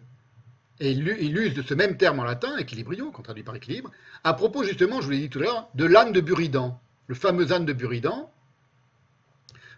et 0.80 0.90
il 0.90 1.38
use 1.38 1.54
de 1.54 1.62
ce 1.62 1.76
même 1.76 1.96
terme 1.96 2.20
en 2.20 2.24
latin, 2.24 2.58
équilibrio, 2.58 3.12
qu'on 3.12 3.22
traduit 3.22 3.44
par 3.44 3.56
équilibre, 3.56 3.92
à 4.24 4.34
propos 4.34 4.64
justement, 4.64 5.00
je 5.00 5.06
vous 5.06 5.12
l'ai 5.12 5.20
dit 5.20 5.30
tout 5.30 5.38
à 5.38 5.44
l'heure, 5.44 5.70
de 5.76 5.86
l'âne 5.86 6.12
de 6.12 6.22
Buridan. 6.22 6.82
Le 7.06 7.14
fameux 7.14 7.54
âne 7.54 7.66
de 7.66 7.74
Buridan, 7.74 8.32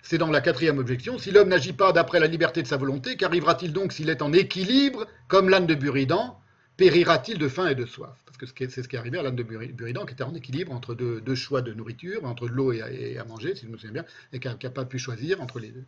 c'est 0.01 0.17
dans 0.17 0.31
la 0.31 0.39
quatrième 0.39 0.77
objection, 0.77 1.17
si 1.17 1.31
l'homme 1.31 1.49
n'agit 1.49 1.73
pas 1.73 1.91
d'après 1.91 2.21
la 2.21 2.27
liberté 2.27 2.61
de 2.61 2.67
sa 2.67 2.77
volonté, 2.77 3.17
qu'arrivera-t-il 3.17 3.73
donc 3.73 3.91
s'il 3.91 4.09
est 4.09 4.21
en 4.21 4.31
équilibre, 4.31 5.07
comme 5.27 5.49
l'âne 5.49 5.67
de 5.67 5.75
Buridan, 5.75 6.39
périra-t-il 6.77 7.37
de 7.37 7.47
faim 7.47 7.67
et 7.67 7.75
de 7.75 7.85
soif? 7.85 8.17
Parce 8.25 8.37
que 8.53 8.69
c'est 8.69 8.83
ce 8.83 8.87
qui 8.87 8.95
est 8.95 8.99
arrivé 8.99 9.19
à 9.19 9.23
l'âne 9.23 9.35
de 9.35 9.43
Buridan, 9.43 10.05
qui 10.05 10.13
était 10.13 10.23
en 10.23 10.33
équilibre 10.33 10.71
entre 10.71 10.95
deux, 10.95 11.35
choix 11.35 11.61
de 11.61 11.73
nourriture, 11.73 12.25
entre 12.25 12.47
de 12.47 12.53
l'eau 12.53 12.73
et, 12.73 13.17
à 13.17 13.23
manger, 13.25 13.55
si 13.55 13.65
je 13.65 13.71
me 13.71 13.77
souviens 13.77 14.01
bien, 14.01 14.05
et 14.31 14.39
qui 14.39 14.47
n'a 14.47 14.69
pas 14.69 14.85
pu 14.85 14.99
choisir 14.99 15.41
entre 15.41 15.59
les 15.59 15.69
deux. 15.69 15.85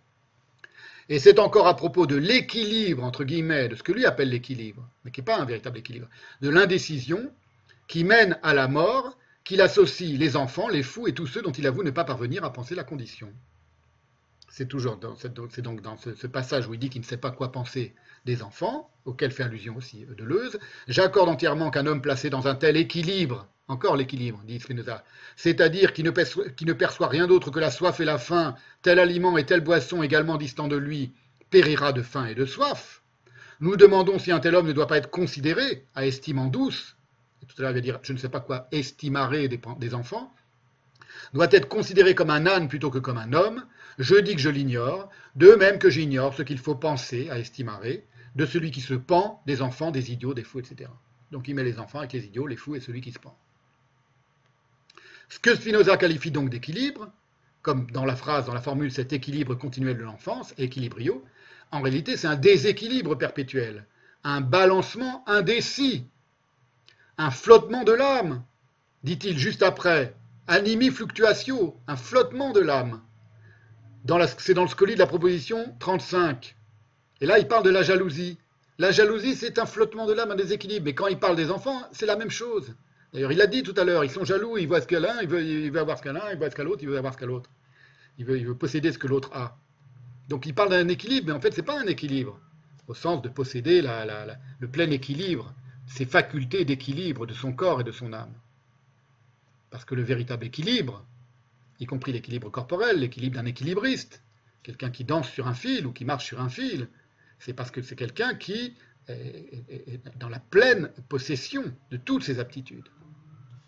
Et 1.09 1.19
c'est 1.19 1.37
encore 1.39 1.67
à 1.67 1.75
propos 1.75 2.07
de 2.07 2.15
l'équilibre, 2.15 3.03
entre 3.03 3.23
guillemets, 3.23 3.67
de 3.67 3.75
ce 3.75 3.83
que 3.83 3.91
lui 3.91 4.05
appelle 4.05 4.29
l'équilibre, 4.29 4.87
mais 5.03 5.11
qui 5.11 5.21
n'est 5.21 5.25
pas 5.25 5.39
un 5.39 5.45
véritable 5.45 5.77
équilibre, 5.77 6.07
de 6.41 6.49
l'indécision 6.49 7.31
qui 7.87 8.03
mène 8.03 8.39
à 8.41 8.53
la 8.53 8.67
mort, 8.67 9.17
qu'il 9.43 9.61
associe 9.61 10.17
les 10.17 10.35
enfants, 10.35 10.67
les 10.67 10.81
fous 10.81 11.07
et 11.07 11.13
tous 11.13 11.27
ceux 11.27 11.43
dont 11.43 11.51
il 11.51 11.67
avoue 11.67 11.83
ne 11.83 11.91
pas 11.91 12.03
parvenir 12.03 12.43
à 12.43 12.51
penser 12.51 12.73
la 12.73 12.83
condition. 12.83 13.31
C'est 14.49 14.67
toujours 14.67 14.97
dans 14.97 15.15
donc 15.59 15.81
dans 15.81 15.97
ce, 15.97 16.27
passage 16.27 16.67
où 16.67 16.73
il 16.73 16.79
dit 16.79 16.89
qu'il 16.89 17.01
ne 17.01 17.05
sait 17.05 17.17
pas 17.17 17.29
quoi 17.29 17.51
penser 17.51 17.93
des 18.25 18.41
enfants, 18.43 18.89
auquel 19.05 19.31
fait 19.31 19.43
allusion 19.43 19.75
aussi 19.77 20.05
Deleuze. 20.17 20.59
J'accorde 20.87 21.29
entièrement 21.29 21.69
qu'un 21.69 21.85
homme 21.85 22.01
placé 22.01 22.29
dans 22.29 22.47
un 22.47 22.55
tel 22.55 22.77
équilibre 22.77 23.47
encore 23.67 23.95
l'équilibre, 23.95 24.41
dit 24.45 24.59
Spinoza. 24.59 25.03
C'est-à-dire 25.35 25.93
qui 25.93 26.03
ne, 26.03 26.11
perçoit, 26.11 27.07
rien 27.07 27.27
d'autre 27.27 27.49
que 27.49 27.59
la 27.59 27.71
soif 27.71 27.99
et 27.99 28.05
la 28.05 28.17
faim, 28.17 28.55
tel 28.81 28.99
aliment 28.99 29.37
et 29.37 29.45
telle 29.45 29.61
boisson 29.61 30.03
également 30.03 30.37
distant 30.37 30.67
de 30.67 30.75
lui, 30.75 31.13
périra 31.49 31.91
de 31.91 32.01
faim 32.01 32.25
et 32.27 32.35
de 32.35 32.45
soif. 32.45 33.01
Nous 33.59 33.75
demandons 33.75 34.19
si 34.19 34.31
un 34.31 34.39
tel 34.39 34.55
homme 34.55 34.67
ne 34.67 34.73
doit 34.73 34.87
pas 34.87 34.97
être 34.97 35.09
considéré 35.09 35.85
à 35.95 36.05
estime 36.05 36.39
en 36.39 36.47
douce. 36.47 36.95
Tout 37.47 37.55
à 37.59 37.63
l'heure, 37.63 37.77
il 37.77 37.81
dire, 37.81 37.99
je 38.03 38.13
ne 38.13 38.17
sais 38.17 38.29
pas 38.29 38.39
quoi, 38.39 38.67
estimarer 38.71 39.47
des, 39.47 39.59
des 39.79 39.93
enfants. 39.93 40.33
Doit 41.33 41.47
être 41.51 41.67
considéré 41.67 42.13
comme 42.13 42.29
un 42.29 42.45
âne 42.45 42.67
plutôt 42.67 42.91
que 42.91 42.99
comme 42.99 43.17
un 43.17 43.33
homme. 43.33 43.65
Je 43.97 44.15
dis 44.15 44.35
que 44.35 44.41
je 44.41 44.49
l'ignore, 44.49 45.09
de 45.35 45.53
même 45.53 45.79
que 45.79 45.89
j'ignore 45.89 46.33
ce 46.35 46.43
qu'il 46.43 46.57
faut 46.59 46.75
penser 46.75 47.29
à 47.29 47.39
estimarer 47.39 48.05
de 48.35 48.45
celui 48.45 48.71
qui 48.71 48.81
se 48.81 48.93
pend, 48.93 49.41
des 49.45 49.61
enfants, 49.61 49.91
des 49.91 50.11
idiots, 50.11 50.33
des 50.33 50.43
fous, 50.43 50.59
etc. 50.59 50.89
Donc 51.31 51.47
il 51.47 51.55
met 51.55 51.63
les 51.63 51.79
enfants 51.79 51.99
avec 51.99 52.13
les 52.13 52.25
idiots, 52.25 52.47
les 52.47 52.55
fous 52.55 52.75
et 52.75 52.79
celui 52.79 53.01
qui 53.01 53.11
se 53.11 53.19
pend. 53.19 53.37
Ce 55.29 55.39
que 55.39 55.55
Spinoza 55.55 55.97
qualifie 55.97 56.31
donc 56.31 56.49
d'équilibre, 56.49 57.11
comme 57.61 57.89
dans 57.91 58.05
la 58.05 58.15
phrase, 58.15 58.45
dans 58.45 58.53
la 58.53 58.61
formule, 58.61 58.91
cet 58.91 59.11
équilibre 59.13 59.55
continuel 59.55 59.97
de 59.97 60.03
l'enfance, 60.03 60.53
équilibrio, 60.57 61.23
en 61.71 61.81
réalité 61.81 62.17
c'est 62.17 62.27
un 62.27 62.35
déséquilibre 62.35 63.15
perpétuel, 63.15 63.85
un 64.23 64.41
balancement 64.41 65.27
indécis, 65.27 66.05
un 67.17 67.31
flottement 67.31 67.83
de 67.83 67.93
l'âme, 67.93 68.43
dit-il 69.03 69.37
juste 69.39 69.63
après, 69.63 70.15
animi 70.47 70.91
fluctuatio, 70.91 71.79
un 71.87 71.95
flottement 71.95 72.51
de 72.51 72.59
l'âme. 72.59 73.01
C'est 74.37 74.53
dans 74.53 74.63
le 74.63 74.69
scoli 74.69 74.93
de 74.93 74.99
la 74.99 75.07
proposition 75.07 75.75
35. 75.79 76.55
Et 77.21 77.25
là, 77.25 77.39
il 77.39 77.47
parle 77.47 77.63
de 77.63 77.69
la 77.69 77.83
jalousie. 77.83 78.37
La 78.77 78.91
jalousie, 78.91 79.35
c'est 79.35 79.57
un 79.57 79.65
flottement 79.65 80.05
de 80.05 80.13
l'âme, 80.13 80.31
un 80.31 80.35
déséquilibre. 80.35 80.85
Mais 80.85 80.93
quand 80.93 81.07
il 81.07 81.17
parle 81.17 81.35
des 81.35 81.49
enfants, 81.49 81.81
c'est 81.91 82.05
la 82.05 82.15
même 82.15 82.29
chose. 82.29 82.75
D'ailleurs, 83.13 83.31
il 83.31 83.37
l'a 83.37 83.47
dit 83.47 83.63
tout 83.63 83.73
à 83.77 83.85
l'heure, 83.85 84.03
ils 84.03 84.11
sont 84.11 84.25
jaloux, 84.25 84.57
ils 84.57 84.67
voient 84.67 84.81
ce 84.81 84.87
qu'un, 84.87 84.99
l'un, 84.99 85.21
il 85.21 85.29
veut, 85.29 85.41
il 85.41 85.71
veut 85.71 85.79
avoir 85.79 85.97
ce 85.97 86.03
qu'un 86.03 86.11
l'un, 86.11 86.31
il 86.31 86.37
voit 86.37 86.49
ce 86.49 86.55
qu'à 86.55 86.63
l'autre, 86.63 86.83
il 86.83 86.89
veut 86.89 86.97
avoir 86.97 87.13
ce 87.13 87.17
qu'à 87.17 87.25
l'autre. 87.25 87.49
Il 88.17 88.25
veut, 88.25 88.55
posséder 88.55 88.91
ce 88.91 88.97
que 88.97 89.07
l'autre 89.07 89.29
a. 89.33 89.57
Donc 90.27 90.45
il 90.45 90.53
parle 90.53 90.69
d'un 90.69 90.87
équilibre, 90.89 91.27
mais 91.27 91.33
en 91.33 91.39
fait, 91.39 91.51
ce 91.51 91.61
n'est 91.61 91.65
pas 91.65 91.79
un 91.79 91.85
équilibre, 91.85 92.37
au 92.87 92.93
sens 92.93 93.21
de 93.21 93.29
posséder 93.29 93.81
le 93.81 94.67
plein 94.67 94.89
équilibre, 94.91 95.53
ses 95.87 96.05
facultés 96.05 96.65
d'équilibre 96.65 97.25
de 97.25 97.33
son 97.33 97.53
corps 97.53 97.81
et 97.81 97.83
de 97.85 97.91
son 97.91 98.11
âme. 98.11 98.33
Parce 99.69 99.85
que 99.85 99.95
le 99.95 100.01
véritable 100.01 100.45
équilibre, 100.45 101.05
y 101.79 101.85
compris 101.85 102.11
l'équilibre 102.11 102.49
corporel, 102.49 102.99
l'équilibre 102.99 103.35
d'un 103.35 103.45
équilibriste, 103.45 104.23
quelqu'un 104.63 104.89
qui 104.89 105.03
danse 105.03 105.29
sur 105.29 105.47
un 105.47 105.53
fil 105.53 105.85
ou 105.85 105.93
qui 105.93 106.05
marche 106.05 106.25
sur 106.25 106.41
un 106.41 106.49
fil, 106.49 106.89
c'est 107.39 107.53
parce 107.53 107.71
que 107.71 107.81
c'est 107.81 107.95
quelqu'un 107.95 108.35
qui 108.35 108.75
est 109.07 110.17
dans 110.17 110.29
la 110.29 110.39
pleine 110.39 110.89
possession 111.09 111.63
de 111.91 111.97
toutes 111.97 112.23
ses 112.23 112.39
aptitudes 112.39 112.89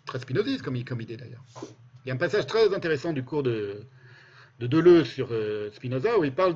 très 0.08 0.18
spinoziste 0.18 0.62
comme, 0.62 0.74
idée 0.76 1.16
d'ailleurs. 1.16 1.44
Il 2.04 2.08
y 2.08 2.10
a 2.10 2.14
un 2.14 2.18
passage 2.18 2.46
très 2.46 2.74
intéressant 2.74 3.12
du 3.12 3.22
cours 3.22 3.44
de, 3.44 3.82
Deleuze 4.58 5.06
sur 5.06 5.28
euh, 5.30 5.70
Spinoza 5.72 6.18
où 6.18 6.24
il 6.24 6.32
parle 6.32 6.54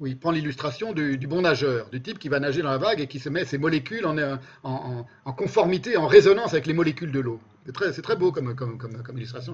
où 0.00 0.06
il 0.06 0.18
prend 0.18 0.30
l'illustration 0.30 0.92
du, 0.92 1.16
bon 1.26 1.42
nageur, 1.42 1.88
du 1.90 2.00
type 2.00 2.18
qui 2.18 2.28
va 2.28 2.40
nager 2.40 2.62
dans 2.62 2.70
la 2.70 2.78
vague 2.78 3.00
et 3.00 3.06
qui 3.06 3.18
se 3.18 3.28
met 3.28 3.44
ses 3.44 3.58
molécules 3.58 4.06
en, 4.06 5.32
conformité, 5.32 5.96
en 5.98 6.06
résonance 6.06 6.52
avec 6.52 6.66
les 6.66 6.72
molécules 6.72 7.12
de 7.12 7.20
l'eau. 7.20 7.38
C'est 7.66 8.02
très, 8.02 8.16
beau 8.16 8.32
comme, 8.32 8.54
illustration. 9.14 9.52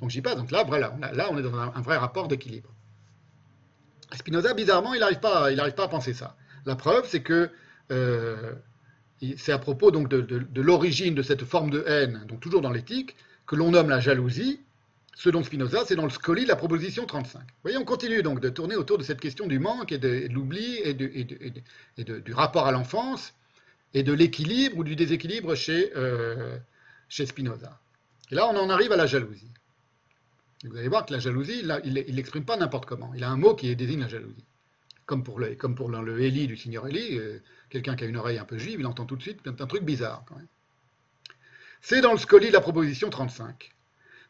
Donc 0.00 0.08
j'y 0.08 0.22
passe. 0.22 0.36
Donc 0.36 0.50
là, 0.50 0.64
voilà, 0.66 0.96
là, 1.12 1.28
on 1.30 1.38
est 1.38 1.42
dans 1.42 1.54
un, 1.54 1.82
vrai 1.82 1.98
rapport 1.98 2.28
d'équilibre. 2.28 2.70
Spinoza, 4.16 4.54
bizarrement, 4.54 4.94
il 4.94 5.00
n'arrive 5.00 5.20
pas, 5.20 5.50
pas 5.54 5.84
à 5.84 5.88
penser 5.88 6.14
ça. 6.14 6.36
La 6.66 6.76
preuve, 6.76 7.06
c'est 7.08 7.22
que 7.22 7.50
euh, 7.90 8.52
c'est 9.36 9.52
à 9.52 9.58
propos 9.58 9.90
donc 9.90 10.08
de, 10.08 10.60
l'origine 10.60 11.14
de 11.14 11.22
cette 11.22 11.44
forme 11.44 11.70
de 11.70 11.84
haine, 11.86 12.24
donc 12.28 12.40
toujours 12.40 12.60
dans 12.60 12.70
l'éthique, 12.70 13.16
que 13.46 13.56
l'on 13.56 13.70
nomme 13.70 13.88
la 13.88 14.00
jalousie. 14.00 14.60
Ce 15.16 15.30
dont 15.30 15.44
Spinoza, 15.44 15.84
c'est 15.86 15.94
dans 15.94 16.04
le 16.04 16.10
scoli 16.10 16.42
de 16.42 16.48
la 16.48 16.56
proposition 16.56 17.06
35. 17.06 17.38
Vous 17.38 17.46
voyez, 17.62 17.76
on 17.76 17.84
continue 17.84 18.22
donc 18.22 18.40
de 18.40 18.48
tourner 18.48 18.74
autour 18.74 18.98
de 18.98 19.04
cette 19.04 19.20
question 19.20 19.46
du 19.46 19.60
manque 19.60 19.92
et 19.92 19.98
de, 19.98 20.26
l'oubli 20.28 20.80
et, 20.82 20.92
du 20.92 22.32
rapport 22.32 22.66
à 22.66 22.72
l'enfance 22.72 23.32
et 23.94 24.02
de 24.02 24.12
l'équilibre 24.12 24.78
ou 24.78 24.84
du 24.84 24.96
déséquilibre 24.96 25.54
chez, 25.54 25.92
euh, 25.94 26.58
chez 27.08 27.26
Spinoza. 27.26 27.78
Et 28.32 28.34
là, 28.34 28.48
on 28.48 28.56
en 28.56 28.70
arrive 28.70 28.90
à 28.90 28.96
la 28.96 29.06
jalousie. 29.06 29.52
Vous 30.68 30.76
allez 30.76 30.88
voir 30.88 31.04
que 31.04 31.12
la 31.12 31.18
jalousie, 31.18 31.60
il 31.60 31.92
ne 31.94 32.00
l'exprime 32.12 32.44
pas 32.44 32.56
n'importe 32.56 32.86
comment. 32.86 33.12
Il 33.14 33.22
a 33.22 33.30
un 33.30 33.36
mot 33.36 33.54
qui 33.54 33.74
désigne 33.76 34.00
la 34.00 34.08
jalousie. 34.08 34.44
Comme 35.06 35.22
pour 35.22 35.38
le, 35.38 35.54
comme 35.54 35.74
pour 35.74 35.90
le, 35.90 36.22
Élie 36.22 36.46
du 36.46 36.56
Signor 36.56 36.88
Élie, 36.88 37.18
euh, 37.18 37.38
Quelqu'un 37.74 37.96
qui 37.96 38.04
a 38.04 38.06
une 38.06 38.16
oreille 38.16 38.38
un 38.38 38.44
peu 38.44 38.56
juive, 38.56 38.78
il 38.78 38.86
entend 38.86 39.04
tout 39.04 39.16
de 39.16 39.22
suite 39.22 39.40
un 39.46 39.66
truc 39.66 39.82
bizarre. 39.82 40.24
C'est 41.80 42.00
dans 42.00 42.12
le 42.12 42.18
scoli 42.18 42.46
de 42.46 42.52
la 42.52 42.60
proposition 42.60 43.10
35. 43.10 43.74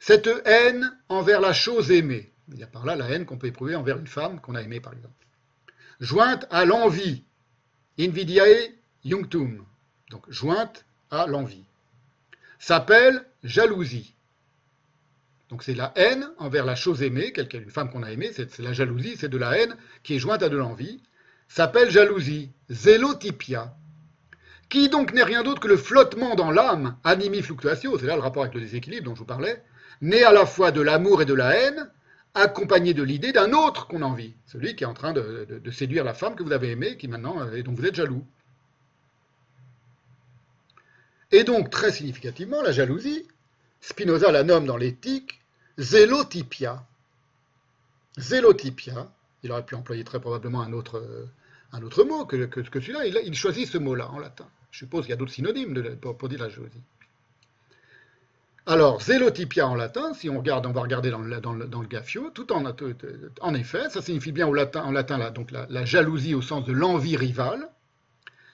Cette 0.00 0.30
haine 0.46 0.90
envers 1.10 1.42
la 1.42 1.52
chose 1.52 1.90
aimée, 1.90 2.32
il 2.48 2.58
y 2.58 2.62
a 2.62 2.66
par 2.66 2.86
là 2.86 2.96
la 2.96 3.10
haine 3.10 3.26
qu'on 3.26 3.36
peut 3.36 3.48
éprouver 3.48 3.74
envers 3.74 3.98
une 3.98 4.06
femme 4.06 4.40
qu'on 4.40 4.54
a 4.54 4.62
aimée 4.62 4.80
par 4.80 4.94
exemple, 4.94 5.26
jointe 6.00 6.46
à 6.50 6.64
l'envie, 6.64 7.24
invidiae 7.98 8.72
junctum, 9.04 9.62
donc 10.08 10.24
jointe 10.30 10.86
à 11.10 11.26
l'envie, 11.26 11.64
s'appelle 12.58 13.26
jalousie. 13.42 14.14
Donc 15.54 15.62
c'est 15.62 15.74
la 15.74 15.92
haine 15.94 16.28
envers 16.38 16.64
la 16.64 16.74
chose 16.74 17.04
aimée, 17.04 17.32
une 17.52 17.70
femme 17.70 17.88
qu'on 17.88 18.02
a 18.02 18.10
aimée, 18.10 18.32
c'est 18.34 18.58
la 18.58 18.72
jalousie, 18.72 19.14
c'est 19.16 19.28
de 19.28 19.38
la 19.38 19.56
haine 19.56 19.76
qui 20.02 20.16
est 20.16 20.18
jointe 20.18 20.42
à 20.42 20.48
de 20.48 20.56
l'envie, 20.56 21.00
s'appelle 21.46 21.92
jalousie, 21.92 22.50
zélotypia, 22.70 23.72
qui 24.68 24.88
donc 24.88 25.12
n'est 25.12 25.22
rien 25.22 25.44
d'autre 25.44 25.60
que 25.60 25.68
le 25.68 25.76
flottement 25.76 26.34
dans 26.34 26.50
l'âme, 26.50 26.96
animi 27.04 27.40
fluctuatio, 27.40 27.96
c'est 28.00 28.06
là 28.06 28.16
le 28.16 28.22
rapport 28.22 28.42
avec 28.42 28.56
le 28.56 28.62
déséquilibre 28.62 29.04
dont 29.04 29.14
je 29.14 29.20
vous 29.20 29.26
parlais, 29.26 29.62
né 30.00 30.24
à 30.24 30.32
la 30.32 30.44
fois 30.44 30.72
de 30.72 30.80
l'amour 30.80 31.22
et 31.22 31.24
de 31.24 31.34
la 31.34 31.54
haine, 31.54 31.88
accompagné 32.34 32.92
de 32.92 33.04
l'idée 33.04 33.30
d'un 33.30 33.52
autre 33.52 33.86
qu'on 33.86 34.02
envie, 34.02 34.34
celui 34.46 34.74
qui 34.74 34.82
est 34.82 34.88
en 34.88 34.92
train 34.92 35.12
de, 35.12 35.70
séduire 35.70 36.02
la 36.02 36.14
femme 36.14 36.34
que 36.34 36.42
vous 36.42 36.50
avez 36.50 36.72
aimée, 36.72 36.96
qui 36.96 37.06
maintenant 37.06 37.48
et 37.52 37.62
dont 37.62 37.74
vous 37.74 37.86
êtes 37.86 37.94
jaloux. 37.94 38.26
Et 41.30 41.44
donc, 41.44 41.70
très 41.70 41.92
significativement, 41.92 42.60
la 42.60 42.72
jalousie, 42.72 43.28
Spinoza 43.80 44.32
la 44.32 44.42
nomme 44.42 44.66
dans 44.66 44.78
l'éthique 44.78 45.43
zélotypia. 45.78 46.84
Zélotypia, 48.16 49.08
il 49.42 49.52
aurait 49.52 49.64
pu 49.64 49.74
employer 49.74 50.04
très 50.04 50.20
probablement 50.20 50.62
un 50.62 50.72
autre, 50.72 51.28
un 51.72 51.82
autre 51.82 52.04
mot 52.04 52.24
que, 52.24 52.46
que, 52.46 52.80
celui-là, 52.80 53.06
il, 53.06 53.34
choisit 53.34 53.68
ce 53.68 53.78
mot-là 53.78 54.08
en 54.10 54.18
latin. 54.18 54.46
Je 54.70 54.78
suppose 54.78 55.02
qu'il 55.02 55.10
y 55.10 55.14
a 55.14 55.16
d'autres 55.16 55.32
synonymes 55.32 55.96
pour, 55.96 56.28
dire 56.28 56.40
la 56.40 56.48
jalousie. 56.48 56.80
Alors, 58.66 59.02
zélotypia 59.02 59.68
en 59.68 59.74
latin, 59.74 60.14
si 60.14 60.30
on 60.30 60.38
regarde, 60.38 60.64
on 60.66 60.72
va 60.72 60.80
regarder 60.80 61.10
dans 61.10 61.18
le, 61.18 61.40
dans 61.40 61.52
le, 61.52 61.66
dans 61.66 61.82
le 61.82 61.88
gaffio, 61.88 62.30
tout 62.30 62.50
en, 62.52 62.64
en 62.64 63.54
effet, 63.54 63.90
ça 63.90 64.00
signifie 64.00 64.32
bien 64.32 64.46
au 64.46 64.54
latin, 64.54 64.82
en 64.84 64.90
latin 64.90 65.18
là, 65.18 65.30
donc 65.30 65.50
la, 65.50 65.66
la 65.68 65.84
jalousie 65.84 66.34
au 66.34 66.40
sens 66.40 66.64
de 66.64 66.72
l'envie 66.72 67.16
rivale, 67.16 67.68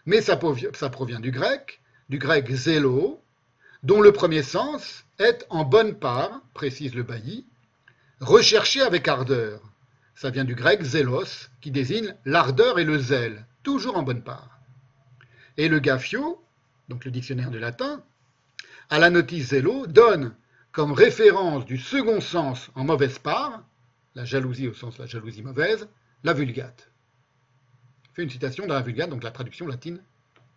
mais 0.07 0.20
ça, 0.20 0.39
ça 0.74 0.90
provient 0.90 1.20
du 1.20 1.31
grec, 1.31 1.81
du 2.08 2.18
grec 2.18 2.50
zélo, 2.50 3.23
dont 3.84 4.00
le 4.00 4.10
premier 4.12 4.42
sens 4.42 5.05
est 5.20 5.47
en 5.50 5.65
bonne 5.65 5.94
part, 5.94 6.40
précise 6.55 6.94
le 6.94 7.02
bailli, 7.02 7.47
recherché 8.20 8.81
avec 8.81 9.07
ardeur. 9.07 9.60
Ça 10.15 10.31
vient 10.31 10.44
du 10.44 10.55
grec 10.55 10.82
zélos, 10.82 11.50
qui 11.60 11.70
désigne 11.70 12.15
l'ardeur 12.24 12.78
et 12.78 12.84
le 12.84 12.99
zèle, 12.99 13.47
toujours 13.62 13.97
en 13.97 14.02
bonne 14.02 14.23
part. 14.23 14.58
Et 15.58 15.68
le 15.68 15.78
gaffio, 15.78 16.42
donc 16.89 17.05
le 17.05 17.10
dictionnaire 17.10 17.50
de 17.50 17.58
latin, 17.58 18.02
à 18.89 18.99
la 18.99 19.10
notice 19.10 19.49
zélo, 19.49 19.86
donne 19.86 20.34
comme 20.73 20.92
référence 20.92 21.66
du 21.66 21.76
second 21.76 22.20
sens 22.20 22.70
en 22.74 22.84
mauvaise 22.84 23.18
part, 23.18 23.62
la 24.15 24.24
jalousie 24.24 24.68
au 24.68 24.74
sens 24.74 24.97
de 24.97 25.02
la 25.02 25.07
jalousie 25.07 25.42
mauvaise, 25.42 25.86
la 26.24 26.32
vulgate. 26.32 26.90
Je 28.05 28.08
fais 28.15 28.23
une 28.23 28.31
citation 28.31 28.66
dans 28.66 28.74
la 28.74 28.82
vulgate, 28.82 29.10
donc 29.10 29.23
la 29.23 29.31
traduction 29.31 29.66
latine 29.66 30.02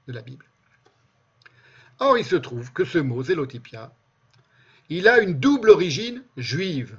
de 0.07 0.13
la 0.13 0.21
Bible. 0.21 0.45
Or, 1.99 2.17
il 2.17 2.25
se 2.25 2.35
trouve 2.35 2.71
que 2.71 2.85
ce 2.85 2.97
mot, 2.97 3.23
zélotypia, 3.23 3.93
il 4.89 5.07
a 5.07 5.19
une 5.19 5.39
double 5.39 5.69
origine 5.69 6.23
juive, 6.37 6.97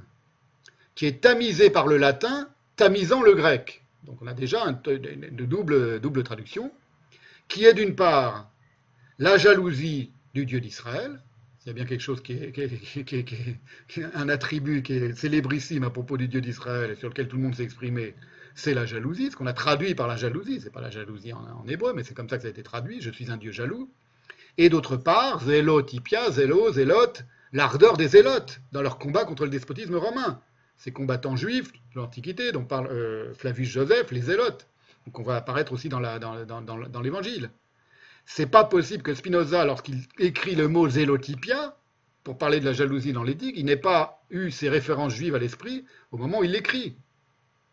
qui 0.95 1.07
est 1.07 1.21
tamisée 1.21 1.71
par 1.71 1.87
le 1.87 1.97
latin, 1.97 2.49
tamisant 2.77 3.23
le 3.23 3.35
grec. 3.35 3.85
Donc 4.05 4.19
on 4.21 4.27
a 4.27 4.35
déjà 4.35 4.63
une 4.67 5.47
double, 5.47 6.01
double 6.01 6.23
traduction, 6.23 6.71
qui 7.49 7.65
est 7.65 7.75
d'une 7.75 7.95
part 7.95 8.51
la 9.19 9.37
jalousie 9.37 10.11
du 10.35 10.45
Dieu 10.47 10.61
d'Israël, 10.61 11.21
il 11.65 11.69
y 11.69 11.71
a 11.71 11.73
bien 11.73 11.87
quelque 11.87 12.03
chose 12.03 12.23
qui 12.23 12.33
est, 12.33 14.11
un 14.15 14.29
attribut 14.29 14.83
qui 14.83 14.93
est 14.93 15.15
célébrissime 15.17 15.85
à 15.85 15.91
propos 15.91 16.19
du 16.19 16.29
Dieu 16.29 16.43
d'Israël 16.43 16.91
et 16.91 16.95
sur 16.95 17.09
lequel 17.09 17.27
tout 17.27 17.37
le 17.37 17.43
monde 17.43 17.55
s'est 17.55 17.63
exprimé, 17.63 18.15
c'est 18.55 18.75
la 18.75 18.85
jalousie, 18.85 19.31
ce 19.31 19.37
qu'on 19.37 19.47
a 19.47 19.55
traduit 19.55 19.95
par 19.95 20.07
la 20.07 20.17
jalousie, 20.17 20.61
c'est 20.61 20.73
pas 20.73 20.83
la 20.83 20.91
jalousie 20.91 21.33
en, 21.33 21.41
en 21.41 21.67
hébreu, 21.67 21.95
mais 21.95 22.05
c'est 22.05 22.15
comme 22.15 22.29
ça 22.29 22.37
que 22.37 22.43
ça 22.43 22.49
a 22.49 22.51
été 22.51 22.63
traduit, 22.63 23.01
je 23.01 23.11
suis 23.11 23.31
un 23.31 23.39
Dieu 23.39 23.51
jaloux 23.51 23.89
et 24.59 24.69
d'autre 24.69 24.97
part, 24.97 25.43
zélotypia, 25.45 26.31
zélo, 26.31 26.73
zélote, 26.73 27.25
l'ardeur 27.55 27.97
des 27.97 28.09
zélotes 28.09 28.61
dans 28.73 28.83
leur 28.83 28.99
combat 28.99 29.25
contre 29.25 29.45
le 29.45 29.51
despotisme 29.51 29.95
romain. 29.95 30.41
Ces 30.77 30.93
combattants 30.93 31.37
juifs 31.37 31.73
de 31.73 32.01
l'Antiquité, 32.01 32.53
dont 32.53 32.65
parle 32.65 32.89
euh, 32.89 33.33
Flavius 33.33 33.71
Joseph, 33.71 34.11
les 34.11 34.23
zélotes, 34.23 34.67
donc 35.07 35.19
on 35.21 35.23
va 35.23 35.37
apparaître 35.37 35.73
aussi 35.73 35.89
dans, 35.89 36.01
l'Évangile. 37.01 37.51
C'est 38.27 38.47
pas 38.47 38.65
possible 38.65 39.03
que 39.03 39.15
Spinoza, 39.15 39.65
lorsqu'il 39.65 40.01
écrit 40.19 40.57
le 40.57 40.67
mot 40.67 40.89
zélotypia, 40.89 41.77
pour 42.25 42.39
parler 42.39 42.59
de 42.59 42.65
la 42.65 42.73
jalousie 42.73 43.13
dans 43.13 43.23
l'éthique, 43.23 43.55
il 43.57 43.67
n'ait 43.67 43.77
pas 43.77 44.25
eu 44.31 44.51
ces 44.51 44.69
références 44.69 45.13
juives 45.13 45.35
à 45.35 45.39
l'esprit 45.39 45.85
au 46.11 46.17
moment 46.17 46.39
où 46.41 46.45
il 46.45 46.51
l'écrit. 46.51 46.97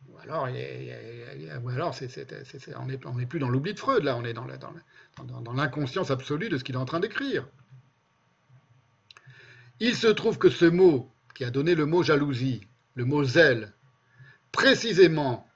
Ou 0.09 0.17
alors, 0.19 0.45
alors 0.45 1.95
on 3.05 3.15
n'est 3.15 3.25
plus 3.25 3.39
dans 3.39 3.49
l'oubli 3.49 3.73
de 3.73 3.79
Freud, 3.79 4.03
là, 4.03 4.15
on 4.17 4.25
est 4.25 4.33
dans, 4.33 4.45
dans, 5.25 5.41
dans 5.41 5.53
l'inconscience 5.53 6.11
absolue 6.11 6.49
de 6.49 6.57
ce 6.57 6.63
qu'il 6.65 6.75
est 6.75 6.79
en 6.79 6.85
train 6.85 6.99
d'écrire. 6.99 7.47
Il 9.83 9.95
se 9.95 10.05
trouve 10.05 10.37
que 10.37 10.51
ce 10.51 10.65
mot, 10.65 11.09
qui 11.33 11.43
a 11.43 11.49
donné 11.49 11.73
le 11.73 11.87
mot 11.87 12.03
jalousie, 12.03 12.61
le 12.93 13.03
mot 13.03 13.23
zèle, 13.23 13.73
précisément 14.51 15.47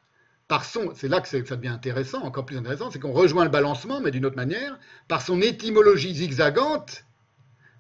par 0.48 0.66
son, 0.66 0.94
c'est 0.96 1.08
là 1.08 1.22
que 1.22 1.28
ça 1.28 1.40
devient 1.40 1.68
intéressant, 1.68 2.24
encore 2.24 2.44
plus 2.44 2.58
intéressant, 2.58 2.90
c'est 2.90 3.00
qu'on 3.00 3.12
rejoint 3.12 3.44
le 3.44 3.52
balancement, 3.52 4.02
mais 4.02 4.10
d'une 4.10 4.26
autre 4.26 4.36
manière, 4.36 4.80
par 5.08 5.22
son 5.22 5.42
étymologie 5.42 6.16
zigzagante, 6.16 7.06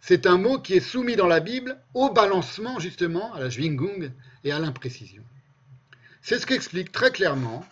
c'est 0.02 0.28
un 0.28 0.38
mot 0.38 0.60
qui 0.60 0.76
est 0.76 0.80
soumis 0.80 1.16
dans 1.16 1.26
la 1.26 1.40
Bible 1.40 1.80
au 1.96 2.12
balancement, 2.12 2.78
justement, 2.78 3.34
à 3.34 3.40
la 3.40 3.50
Schwingung 3.50 4.12
et 4.44 4.52
à 4.52 4.60
l'imprécision. 4.60 5.24
C'est 6.22 6.38
ce 6.38 6.46
qu'explique 6.46 6.92
très 6.92 7.10
clairement 7.10 7.66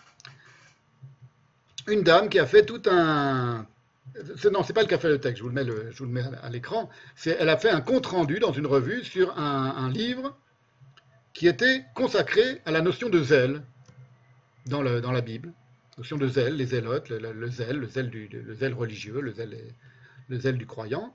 une 1.86 2.02
dame 2.02 2.28
qui 2.28 2.40
a 2.40 2.46
fait 2.46 2.64
tout 2.64 2.82
un, 2.90 3.66
non, 4.52 4.62
c'est 4.62 4.72
pas 4.72 4.82
le 4.82 5.18
texte, 5.18 5.38
je 5.38 5.42
vous 5.42 5.48
le 5.48 5.54
mets, 5.54 5.64
je 5.64 5.98
vous 5.98 6.04
le 6.04 6.10
mets 6.10 6.24
à 6.42 6.48
l'écran. 6.50 6.88
Elle 7.24 7.48
a 7.48 7.56
fait 7.56 7.70
un 7.70 7.80
compte-rendu 7.80 8.38
dans 8.38 8.52
une 8.52 8.66
revue 8.66 9.02
sur 9.04 9.36
un, 9.38 9.90
livre 9.90 10.36
qui 11.32 11.48
était 11.48 11.84
consacré 11.94 12.60
à 12.64 12.70
la 12.70 12.80
notion 12.80 13.08
de 13.08 13.22
zèle 13.22 13.62
dans, 14.66 14.82
la 14.82 15.20
Bible. 15.20 15.52
Notion 15.98 16.16
de 16.16 16.28
zèle, 16.28 16.56
les 16.56 16.66
zélotes, 16.66 17.08
le, 17.08 17.48
zèle, 17.48 17.78
le 17.78 18.54
zèle, 18.54 18.74
religieux, 18.74 19.20
le 19.20 19.32
zèle, 19.32 19.74
le 20.28 20.38
zèle 20.38 20.58
du 20.58 20.66
croyant. 20.66 21.14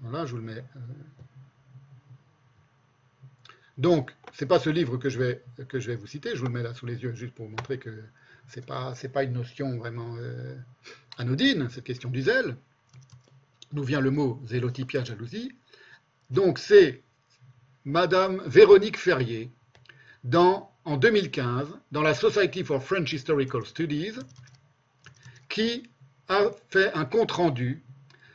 Voilà, 0.00 0.24
je 0.24 0.30
vous 0.30 0.38
le 0.38 0.44
mets. 0.44 0.64
Donc, 3.78 4.14
ce 4.32 4.44
n'est 4.44 4.48
pas 4.48 4.58
ce 4.58 4.70
livre 4.70 4.96
que 4.96 5.08
je, 5.08 5.18
vais, 5.18 5.42
que 5.68 5.78
je 5.78 5.90
vais 5.90 5.96
vous 5.96 6.08
citer, 6.08 6.30
je 6.34 6.40
vous 6.40 6.46
le 6.46 6.52
mets 6.52 6.62
là 6.62 6.74
sous 6.74 6.84
les 6.84 7.00
yeux 7.00 7.14
juste 7.14 7.32
pour 7.32 7.46
vous 7.46 7.52
montrer 7.52 7.78
que 7.78 8.02
ce 8.48 8.58
n'est 8.58 8.66
pas, 8.66 8.92
pas 9.12 9.22
une 9.22 9.32
notion 9.32 9.76
vraiment 9.78 10.16
euh, 10.18 10.56
anodine, 11.16 11.68
cette 11.70 11.84
question 11.84 12.10
du 12.10 12.22
zèle. 12.22 12.56
D'où 13.72 13.84
vient 13.84 14.00
le 14.00 14.10
mot 14.10 14.42
zélotypia, 14.46 15.04
jalousie? 15.04 15.52
Donc, 16.30 16.58
c'est 16.58 17.02
Madame 17.84 18.42
Véronique 18.46 18.98
Ferrier, 18.98 19.50
dans, 20.24 20.72
en 20.84 20.96
2015, 20.96 21.68
dans 21.92 22.02
la 22.02 22.14
Society 22.14 22.64
for 22.64 22.82
French 22.82 23.12
Historical 23.12 23.64
Studies, 23.64 24.18
qui 25.48 25.88
a 26.28 26.50
fait 26.68 26.92
un 26.94 27.04
compte-rendu 27.04 27.84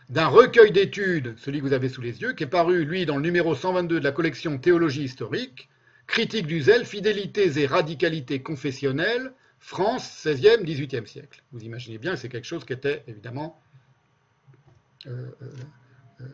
d'un 0.10 0.28
recueil 0.28 0.72
d'études, 0.72 1.36
celui 1.38 1.60
que 1.60 1.66
vous 1.66 1.74
avez 1.74 1.90
sous 1.90 2.02
les 2.02 2.22
yeux, 2.22 2.34
qui 2.34 2.44
est 2.44 2.48
paru, 2.48 2.86
lui, 2.86 3.06
dans 3.06 3.16
le 3.16 3.22
numéro 3.22 3.56
122 3.56 4.00
de 4.00 4.04
la 4.04 4.12
collection 4.12 4.58
Théologie 4.58 5.04
historique, 5.04 5.70
Critique 6.08 6.48
du 6.48 6.62
zèle, 6.62 6.86
fidélités 6.86 7.60
et 7.60 7.66
radicalités 7.66 8.42
confessionnelles, 8.42 9.32
France, 9.60 10.26
16e, 10.26 10.64
18e 10.64 11.06
siècle. 11.06 11.42
Vous 11.52 11.64
imaginez 11.64 11.98
bien 11.98 12.12
que 12.12 12.20
c'est 12.20 12.30
quelque 12.30 12.46
chose 12.46 12.66
qui 12.66 12.74
était 12.74 13.04
évidemment 13.08 13.62
euh, 15.08 15.32
euh, 15.42 15.46
euh, 16.22 16.26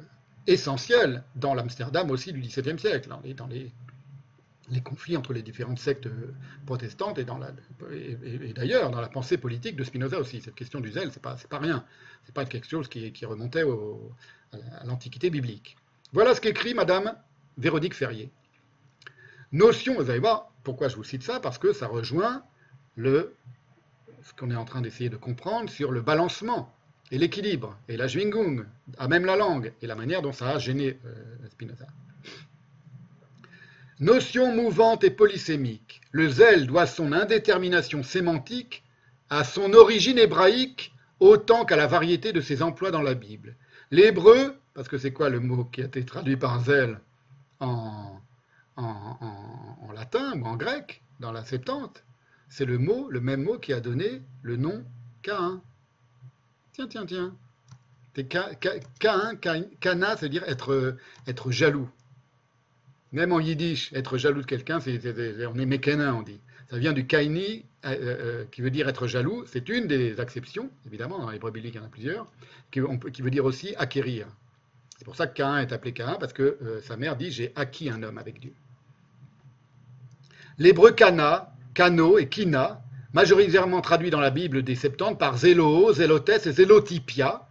essentiel 0.48 1.24
dans 1.36 1.54
l'Amsterdam 1.54 2.10
aussi 2.10 2.34
du 2.34 2.42
XVIIe 2.42 2.80
siècle, 2.80 3.10
dans 3.36 3.48
les 3.48 3.72
conflits 4.82 5.18
entre 5.18 5.34
les 5.34 5.42
différentes 5.42 5.80
sectes 5.80 6.08
euh, 6.08 6.34
protestantes 6.66 7.18
et, 7.18 7.26
d'ailleurs 8.54 8.92
dans 8.92 9.02
la 9.02 9.10
pensée 9.10 9.38
politique 9.38 9.76
de 9.76 9.84
Spinoza 9.84 10.20
aussi. 10.20 10.42
Cette 10.42 10.56
question 10.56 10.80
du 10.80 10.92
zèle, 10.92 11.12
c'est 11.12 11.22
pas, 11.22 11.36
pas 11.50 11.60
rien. 11.60 11.84
C'est 12.26 12.34
pas 12.34 12.46
quelque 12.46 12.68
chose 12.68 12.88
qui, 12.88 13.26
remontait 13.26 13.64
à 13.64 14.86
l'Antiquité 14.86 15.30
biblique. 15.30 15.76
Voilà 16.14 16.36
ce 16.36 16.42
qu'écrit 16.42 16.74
Madame 16.74 17.16
Véronique 17.58 17.94
Ferrier. 17.94 18.32
Notion, 19.52 19.96
vous 19.96 20.10
allez 20.10 20.20
voir 20.20 20.52
pourquoi 20.64 20.88
je 20.88 20.96
vous 20.96 21.04
cite 21.04 21.24
ça, 21.24 21.40
parce 21.40 21.58
que 21.58 21.74
ça 21.74 21.88
rejoint 21.88 22.44
ce 22.98 24.34
qu'on 24.38 24.52
est 24.52 24.56
en 24.56 24.66
train 24.66 24.82
d'essayer 24.82 25.10
de 25.10 25.18
comprendre 25.18 25.70
sur 25.70 25.92
le 25.92 26.02
balancement 26.02 26.74
et 27.12 27.18
l'équilibre 27.18 27.78
et 27.88 27.98
la 27.98 28.08
Schwingung, 28.08 28.66
à 28.98 29.08
même 29.08 29.26
la 29.26 29.36
langue, 29.36 29.74
et 29.82 29.88
la 29.88 29.96
manière 29.96 30.22
dont 30.22 30.34
ça 30.34 30.50
a 30.50 30.60
gêné 30.60 31.00
euh, 31.06 31.50
Spinoza. 31.50 31.88
Notion 34.00 34.56
mouvante 34.56 35.04
et 35.04 35.12
polysémique, 35.12 36.00
le 36.12 36.30
zèle 36.30 36.68
doit 36.68 36.88
son 36.88 37.12
indétermination 37.12 38.02
sémantique 38.02 38.82
à 39.30 39.44
son 39.44 39.74
origine 39.74 40.18
hébraïque 40.18 40.94
autant 41.20 41.66
qu'à 41.66 41.76
la 41.76 41.86
variété 41.86 42.32
de 42.32 42.40
ses 42.40 42.64
emplois 42.64 42.92
dans 42.92 43.02
la 43.02 43.14
Bible. 43.14 43.58
L'hébreu, 43.92 44.56
parce 44.74 44.88
que 44.88 44.98
c'est 44.98 45.12
quoi 45.12 45.28
le 45.28 45.42
mot 45.42 45.66
qui 45.66 45.82
a 45.82 45.86
été 45.86 46.06
traduit 46.06 46.38
par 46.38 46.64
zèle 46.64 47.02
en, 47.60 48.22
latin 49.94 50.40
ou 50.40 50.46
en 50.46 50.56
grec, 50.56 51.04
dans 51.20 51.34
la 51.34 51.44
Septante, 51.44 52.06
c'est 52.48 52.64
le 52.64 52.78
mot, 52.78 53.10
le 53.10 53.20
même 53.20 53.44
mot 53.44 53.58
qui 53.60 53.74
a 53.74 53.82
donné 53.82 54.22
le 54.42 54.56
nom 54.56 54.86
Cain. 55.24 55.62
Tiens, 56.72 56.88
tiens, 56.88 57.06
tiens. 57.06 57.36
Cain, 58.30 59.36
Cana, 59.82 60.16
c'est-à-dire 60.16 60.46
être 60.48 61.52
jaloux. 61.52 61.90
Même 63.12 63.32
en 63.32 63.40
yiddish, 63.40 63.92
être 63.94 64.18
jaloux 64.18 64.42
de 64.42 64.46
quelqu'un, 64.46 64.80
on 64.80 65.60
est 65.60 65.66
mécanin, 65.66 66.14
on 66.14 66.22
dit. 66.22 66.40
Ça 66.70 66.78
vient 66.78 66.94
du 66.94 67.08
kaini, 67.08 67.66
euh, 67.86 67.96
euh, 67.96 68.46
qui 68.52 68.62
veut 68.62 68.70
dire 68.70 68.88
être 68.88 69.08
jaloux. 69.08 69.44
C'est 69.48 69.70
une 69.70 69.88
des 69.88 70.20
acceptions, 70.20 70.70
évidemment, 70.86 71.18
dans 71.18 71.32
l'hébreu 71.32 71.50
biblique, 71.50 71.74
il 71.74 71.78
y 71.78 71.82
en 71.82 71.86
a 71.86 71.90
plusieurs, 71.90 72.32
qui, 72.72 72.80
veut 72.80 73.32
dire 73.32 73.46
aussi 73.46 73.74
acquérir. 73.78 74.28
C'est 74.98 75.06
pour 75.06 75.16
ça 75.16 75.26
que 75.26 75.34
Cain 75.34 75.58
est 75.58 75.72
appelé 75.72 75.94
Cain, 75.94 76.18
parce 76.20 76.34
que 76.34 76.82
sa 76.84 76.98
mère 76.98 77.16
dit 77.16 77.32
J'ai 77.32 77.52
acquis 77.56 77.90
un 77.90 78.04
homme 78.04 78.20
avec 78.20 78.40
Dieu. 78.40 78.54
L'hébreu 80.60 80.92
kana, 80.92 81.54
kano 81.74 82.20
et 82.20 82.28
kina, 82.28 82.82
majoritairement 83.14 83.82
traduit 83.82 84.10
dans 84.10 84.20
la 84.20 84.30
Bible 84.30 84.62
des 84.62 84.76
Septante 84.76 85.18
par 85.18 85.38
zélo, 85.38 85.94
zélotes 85.94 86.46
et 86.46 86.52
zélotipia, 86.52 87.48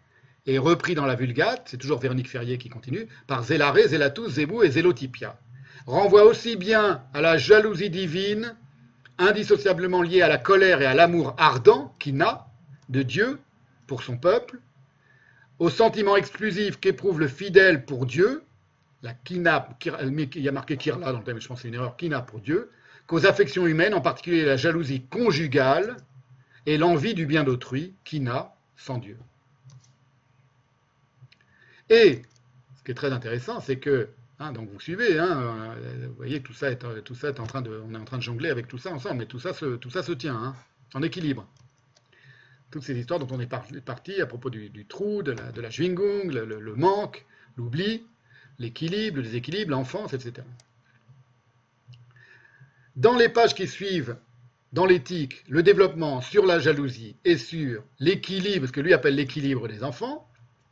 et 0.46 0.58
repris 0.58 0.94
dans 0.94 1.06
la 1.06 1.14
Vulgate, 1.14 1.68
c'est 1.70 1.78
toujours 1.78 1.98
Véronique 1.98 2.28
Ferrier 2.28 2.58
qui 2.58 2.68
continue, 2.68 3.06
par 3.26 3.42
zélare, 3.44 3.76
zélatus, 3.86 4.28
zébou 4.28 4.62
et 4.62 4.70
zélotipia, 4.70 5.38
renvoie 5.89 6.25
aussi 6.25 6.57
bien 6.57 7.02
à 7.15 7.23
la 7.23 7.39
jalousie 7.39 7.89
divine, 7.89 8.55
indissociablement 9.17 10.02
liée 10.02 10.20
à 10.20 10.28
la 10.28 10.36
colère 10.36 10.83
et 10.83 10.86
à 10.86 10.94
l'amour 10.94 11.34
ardent, 11.39 11.94
kina, 11.99 12.47
de 12.91 13.02
Dieu 13.02 13.41
pour 13.86 14.02
son 14.02 14.18
peuple, 14.18 14.60
au 15.58 15.70
sentiment 15.70 16.15
exclusif 16.17 16.78
qu'éprouve 16.78 17.18
le 17.18 17.26
fidèle 17.26 17.86
pour 17.86 18.05
Dieu, 18.05 18.44
la 19.02 19.15
kina, 19.15 19.68
il 19.84 20.42
y 20.42 20.49
a 20.49 20.52
marqué 20.52 20.76
kirla 20.76 21.10
dans 21.10 21.18
le 21.18 21.25
thème, 21.25 21.41
je 21.41 21.49
pense 21.49 21.58
que 21.58 21.62
c'est 21.62 21.68
une 21.68 21.75
erreur, 21.75 21.97
kina 21.97 22.20
pour 22.20 22.41
Dieu, 22.41 22.70
qu'aux 23.07 23.25
affections 23.25 23.67
humaines, 23.67 23.94
en 23.94 24.02
particulier 24.02 24.44
la 24.44 24.58
jalousie 24.58 25.07
conjugale 25.07 25.97
et 26.67 26.76
l'envie 26.76 27.15
du 27.15 27.25
bien 27.25 27.44
d'autrui, 27.44 27.94
qui 28.05 28.20
n'a 28.20 28.55
sans 28.76 28.99
Dieu. 28.99 29.17
Et 31.89 32.20
ce 32.76 32.84
qui 32.84 32.91
est 32.91 32.94
très 32.94 33.12
intéressant, 33.12 33.60
c'est 33.60 33.78
que, 33.78 34.10
hein, 34.39 34.52
donc 34.52 34.70
vous 34.70 34.81
suivez, 34.81 35.18
hein, 35.18 35.75
vous 36.08 36.15
voyez 36.15 36.41
tout 36.41 36.52
ça, 36.52 36.70
est, 36.70 37.02
tout 37.02 37.15
ça 37.15 37.28
est 37.28 37.41
en 37.41 37.47
train 37.47 37.62
de, 37.62 37.83
on 37.84 37.94
est 37.94 37.99
en 37.99 38.05
train 38.05 38.18
de 38.18 38.23
jongler 38.23 38.50
avec 38.50 38.68
tout 38.68 38.78
ça 38.78 38.92
ensemble, 38.92 39.18
mais 39.18 39.26
tout 39.26 39.41
ça 39.41 39.52
se, 39.52 39.76
tout 39.76 39.91
ça 39.91 40.02
se 40.02 40.12
tient, 40.12 40.36
hein, 40.36 40.57
en 40.94 41.02
équilibre. 41.02 41.47
Toutes 42.70 42.83
ces 42.83 42.99
histoires 42.99 43.18
dont 43.18 43.34
on 43.34 43.41
est 43.41 43.47
parti 43.81 44.20
à 44.20 44.26
propos 44.26 44.50
du, 44.50 44.86
trou, 44.86 45.23
de 45.23 45.33
la, 45.33 45.52
de 45.52 45.60
le 45.60 46.75
manque, 46.75 47.25
l'oubli, 47.57 48.05
l'équilibre, 48.58 49.18
le 49.18 49.23
déséquilibre, 49.23 49.70
l'enfance, 49.70 50.12
etc. 50.12 50.47
Dans 52.97 53.17
les 53.17 53.28
pages 53.28 53.55
qui 53.55 53.67
suivent, 53.67 54.17
dans 54.73 54.84
l'éthique, 54.84 55.44
le 55.49 55.62
développement 55.62 56.20
sur 56.20 56.44
la 56.44 56.58
jalousie 56.58 57.17
et 57.25 57.39
sur 57.39 57.83
l'équilibre, 58.00 58.67
ce 58.67 58.73
que 58.73 58.81
lui 58.81 58.92
appelle 58.92 59.15
l'équilibre 59.15 59.67
des 59.67 59.83
enfants, 59.83 60.27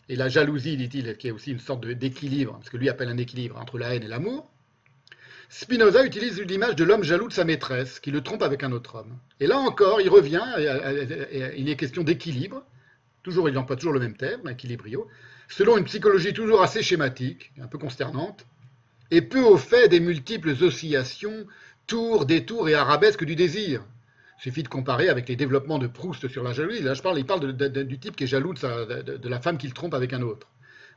et 0.08 0.16
la 0.16 0.28
jalousie, 0.28 0.76
dit-il, 0.76 1.16
qui 1.16 1.28
est 1.28 1.32
aussi 1.32 1.52
une 1.52 1.58
sorte 1.58 1.86
d'équilibre, 1.86 2.60
ce 2.64 2.70
que 2.70 2.76
lui 2.76 2.88
appelle 2.88 3.08
un 3.08 3.16
équilibre 3.18 3.58
entre 3.58 3.78
la 3.78 3.94
haine 3.94 4.04
et 4.04 4.08
l'amour, 4.08 4.50
Spinoza 5.48 6.04
utilise 6.04 6.40
l'image 6.40 6.74
de 6.74 6.84
l'homme 6.84 7.04
jaloux 7.04 7.28
de 7.28 7.32
sa 7.32 7.44
maîtresse, 7.44 8.00
qui 8.00 8.10
le 8.10 8.20
trompe 8.20 8.42
avec 8.42 8.64
un 8.64 8.72
autre 8.72 8.96
homme. 8.96 9.16
Et 9.38 9.46
là 9.46 9.58
encore, 9.58 10.00
il 10.00 10.08
revient, 10.08 10.44
il 11.56 11.68
est 11.68 11.76
question 11.76 12.02
d'équilibre, 12.02 12.64
toujours, 13.22 13.48
il 13.48 13.56
emploie 13.56 13.76
toujours 13.76 13.92
le 13.92 14.00
même 14.00 14.16
terme, 14.16 14.48
équilibrio, 14.48 15.06
selon 15.48 15.78
une 15.78 15.84
psychologie 15.84 16.32
toujours 16.32 16.62
assez 16.62 16.82
schématique, 16.82 17.52
un 17.60 17.68
peu 17.68 17.78
consternante, 17.78 18.46
et 19.12 19.22
peu 19.22 19.40
au 19.40 19.56
fait 19.56 19.88
des 19.88 20.00
multiples 20.00 20.50
oscillations 20.62 21.46
tour, 21.86 22.26
détour 22.26 22.68
et 22.68 22.74
arabesque 22.74 23.24
du 23.24 23.36
désir. 23.36 23.84
Suffit 24.38 24.62
de 24.62 24.68
comparer 24.68 25.08
avec 25.08 25.28
les 25.28 25.36
développements 25.36 25.78
de 25.78 25.86
Proust 25.86 26.28
sur 26.28 26.42
la 26.42 26.52
jalousie. 26.52 26.82
Là, 26.82 26.94
je 26.94 27.02
parle, 27.02 27.18
il 27.18 27.24
parle 27.24 27.52
du 27.54 27.98
type 27.98 28.16
qui 28.16 28.24
est 28.24 28.26
jaloux 28.26 28.52
de, 28.52 29.28
la 29.28 29.40
femme 29.40 29.56
qu'il 29.56 29.72
trompe 29.72 29.94
avec 29.94 30.12
un 30.12 30.22
autre. 30.22 30.48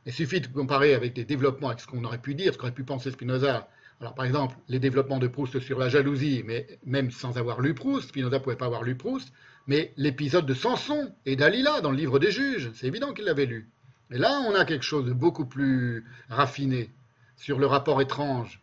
Il 0.06 0.12
suffit 0.12 0.40
de 0.40 0.46
comparer 0.46 0.94
avec 0.94 1.14
des 1.14 1.24
développements, 1.24 1.68
avec 1.68 1.80
ce 1.80 1.86
qu'on 1.86 2.04
aurait 2.04 2.18
pu 2.18 2.34
dire, 2.34 2.52
ce 2.52 2.58
qu'aurait 2.58 2.72
pu 2.72 2.84
penser 2.84 3.10
Spinoza. 3.10 3.68
Alors, 4.00 4.14
par 4.14 4.24
exemple, 4.24 4.56
les 4.68 4.78
développements 4.78 5.18
de 5.18 5.26
Proust 5.26 5.60
sur 5.60 5.78
la 5.78 5.88
jalousie, 5.88 6.42
mais 6.44 6.78
même 6.84 7.10
sans 7.10 7.36
avoir 7.38 7.60
lu 7.60 7.74
Proust, 7.74 8.08
Spinoza 8.08 8.38
ne 8.38 8.42
pouvait 8.42 8.56
pas 8.56 8.66
avoir 8.66 8.82
lu 8.82 8.94
Proust, 8.94 9.32
mais 9.66 9.92
l'épisode 9.96 10.46
de 10.46 10.54
Samson 10.54 11.14
et 11.26 11.36
Dalila 11.36 11.80
dans 11.80 11.90
le 11.90 11.96
livre 11.96 12.18
des 12.18 12.30
juges, 12.30 12.70
c'est 12.74 12.86
évident 12.86 13.12
qu'il 13.12 13.24
l'avait 13.24 13.46
lu. 13.46 13.70
Et 14.10 14.18
là, 14.18 14.42
on 14.48 14.54
a 14.54 14.64
quelque 14.64 14.84
chose 14.84 15.06
de 15.06 15.12
beaucoup 15.12 15.46
plus 15.46 16.04
raffiné 16.28 16.90
sur 17.36 17.58
le 17.58 17.66
rapport 17.66 18.00
étrange 18.00 18.60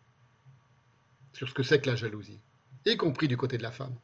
sur 1.34 1.48
ce 1.48 1.54
que 1.54 1.64
c'est 1.64 1.80
que 1.80 1.90
la 1.90 1.96
jalousie, 1.96 2.40
y 2.86 2.98
compris 2.98 3.28
du 3.28 3.38
côté 3.38 3.58
de 3.58 3.64
la 3.64 3.72
femme. 3.72 3.96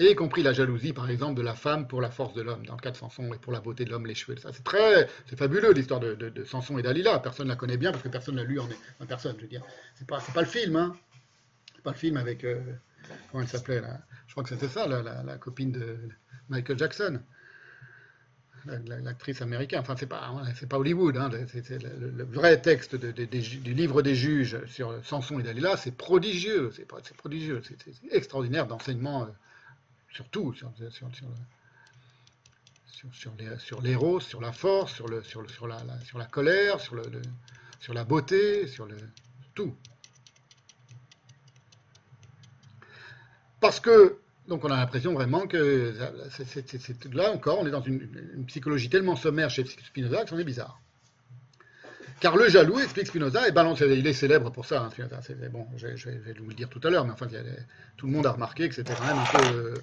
Et 0.00 0.10
y 0.10 0.14
compris 0.16 0.42
la 0.42 0.52
jalousie, 0.52 0.92
par 0.92 1.08
exemple, 1.08 1.36
de 1.36 1.42
la 1.42 1.54
femme 1.54 1.86
pour 1.86 2.00
la 2.00 2.10
force 2.10 2.34
de 2.34 2.42
l'homme, 2.42 2.66
dans 2.66 2.74
le 2.74 2.80
cas 2.80 2.90
de 2.90 2.96
Samson, 2.96 3.32
et 3.32 3.38
pour 3.38 3.52
la 3.52 3.60
beauté 3.60 3.84
de 3.84 3.90
l'homme, 3.90 4.06
les 4.06 4.14
cheveux. 4.16 4.36
Ça, 4.38 4.52
c'est 4.52 4.64
très, 4.64 5.08
c'est 5.26 5.38
fabuleux 5.38 5.72
l'histoire 5.72 6.00
de, 6.00 6.14
de, 6.14 6.44
Samson 6.44 6.78
et 6.78 6.82
Dalila. 6.82 7.20
Personne 7.20 7.46
ne 7.46 7.52
la 7.52 7.56
connaît 7.56 7.76
bien 7.76 7.92
parce 7.92 8.02
que 8.02 8.08
personne 8.08 8.34
ne 8.34 8.42
l'a 8.42 8.48
lu 8.48 8.58
en, 8.58 8.68
en, 9.00 9.06
personne. 9.06 9.36
Je 9.36 9.42
veux 9.42 9.48
dire, 9.48 9.62
c'est 9.94 10.06
pas, 10.06 10.18
pas 10.34 10.40
le 10.40 10.48
film, 10.48 10.74
hein. 10.76 10.96
C'est 11.76 11.82
pas 11.82 11.92
le 11.92 11.96
film 11.96 12.16
avec, 12.16 12.42
euh, 12.42 12.60
comment 13.30 13.42
elle 13.42 13.48
s'appelait 13.48 13.80
là? 13.80 14.00
Je 14.26 14.32
crois 14.32 14.42
que 14.42 14.48
c'était 14.48 14.68
ça, 14.68 14.88
la, 14.88 15.22
la, 15.22 15.38
copine 15.38 15.70
de 15.70 15.96
Michael 16.48 16.78
Jackson 16.78 17.20
l'actrice 18.86 19.42
américaine. 19.42 19.80
Enfin, 19.80 19.94
c'est 19.96 20.06
pas, 20.06 20.32
c'est 20.54 20.68
pas 20.68 20.78
Hollywood. 20.78 21.16
Hein. 21.16 21.30
Le, 21.30 22.24
vrai 22.24 22.60
texte 22.60 22.96
du 22.96 23.74
livre 23.74 24.02
des 24.02 24.14
juges 24.14 24.64
sur 24.66 25.04
Samson 25.04 25.38
et 25.38 25.42
Dalila, 25.42 25.76
c'est 25.76 25.96
prodigieux. 25.96 26.70
C'est, 26.74 26.86
prodigieux. 27.16 27.62
C'est, 27.64 27.92
extraordinaire 28.10 28.66
d'enseignement, 28.66 29.24
euh, 29.24 29.26
surtout 30.14 30.54
sur, 30.54 30.72
sur, 30.90 31.10
sur, 33.58 33.82
l'héros, 33.82 34.20
sur 34.20 34.40
la 34.40 34.52
force, 34.52 34.94
sur, 34.94 35.08
le, 35.08 35.22
sur, 35.22 35.48
sur, 35.50 35.66
la, 35.66 35.78
sur 36.04 36.18
la 36.18 36.26
colère, 36.26 36.80
sur, 36.80 36.94
le, 36.94 37.02
sur 37.80 37.92
la 37.92 38.04
beauté, 38.04 38.66
sur 38.68 38.86
le 38.86 38.96
tout. 39.54 39.76
Parce 43.60 43.80
que 43.80 44.18
donc 44.46 44.64
on 44.64 44.70
a 44.70 44.76
l'impression 44.76 45.14
vraiment 45.14 45.46
que 45.46 45.94
c'est 46.30 47.14
là 47.14 47.32
encore, 47.32 47.60
on 47.60 47.66
est 47.66 47.70
dans 47.70 47.82
une, 47.82 48.44
psychologie 48.46 48.90
tellement 48.90 49.16
sommaire 49.16 49.50
chez 49.50 49.64
Spinoza 49.64 50.24
que 50.24 50.30
c'en 50.30 50.38
est 50.38 50.44
bizarre. 50.44 50.80
Car 52.20 52.36
le 52.36 52.48
jaloux, 52.48 52.78
explique 52.78 53.08
Spinoza, 53.08 53.46
est 53.48 53.52
balancé, 53.52 53.86
il 53.86 54.06
est 54.06 54.12
célèbre 54.12 54.50
pour 54.50 54.64
ça, 54.64 54.84
hein, 54.84 55.04
bon, 55.50 55.66
je, 55.76 55.88
vais 56.08 56.32
vous 56.38 56.48
le 56.48 56.54
dire 56.54 56.68
tout 56.68 56.80
à 56.84 56.90
l'heure, 56.90 57.04
mais 57.04 57.12
enfin, 57.12 57.26
tout 57.96 58.06
le 58.06 58.12
monde 58.12 58.26
a 58.26 58.32
remarqué 58.32 58.68
que 58.68 58.74
c'était 58.74 58.94
quand 58.94 59.06
même 59.06 59.18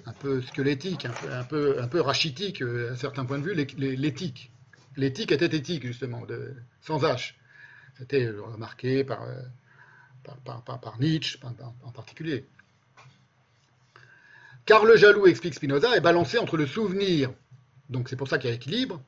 un 0.06 0.12
peu, 0.12 0.42
squelettique, 0.42 1.06
un 1.06 1.44
peu, 1.44 1.78
un 1.80 2.02
rachitique 2.02 2.62
euh, 2.62 2.92
à 2.92 2.96
certains 2.96 3.24
points 3.24 3.38
de 3.38 3.44
vue, 3.44 3.54
l'éthique. 3.54 4.50
L'éthique 4.96 5.30
était 5.32 5.54
éthique, 5.56 5.86
justement, 5.86 6.24
de, 6.26 6.54
sans 6.80 7.02
H. 7.02 7.34
C'était 7.98 8.28
remarqué 8.28 9.04
par, 9.04 9.22
euh, 9.22 9.42
par, 10.44 10.80
par 10.80 10.98
Nietzsche 10.98 11.38
en 11.84 11.92
particulier. 11.92 12.46
Car 14.64 14.84
le 14.84 14.96
jaloux, 14.96 15.26
explique 15.26 15.54
Spinoza, 15.54 15.96
est 15.96 16.00
balancé 16.00 16.38
entre 16.38 16.56
le 16.56 16.66
souvenir, 16.66 17.30
donc 17.88 18.08
c'est 18.08 18.16
pour 18.16 18.28
ça 18.28 18.38
qu'il 18.38 18.48
y 18.48 18.52
a 18.52 18.56
équilibre, 18.56 19.02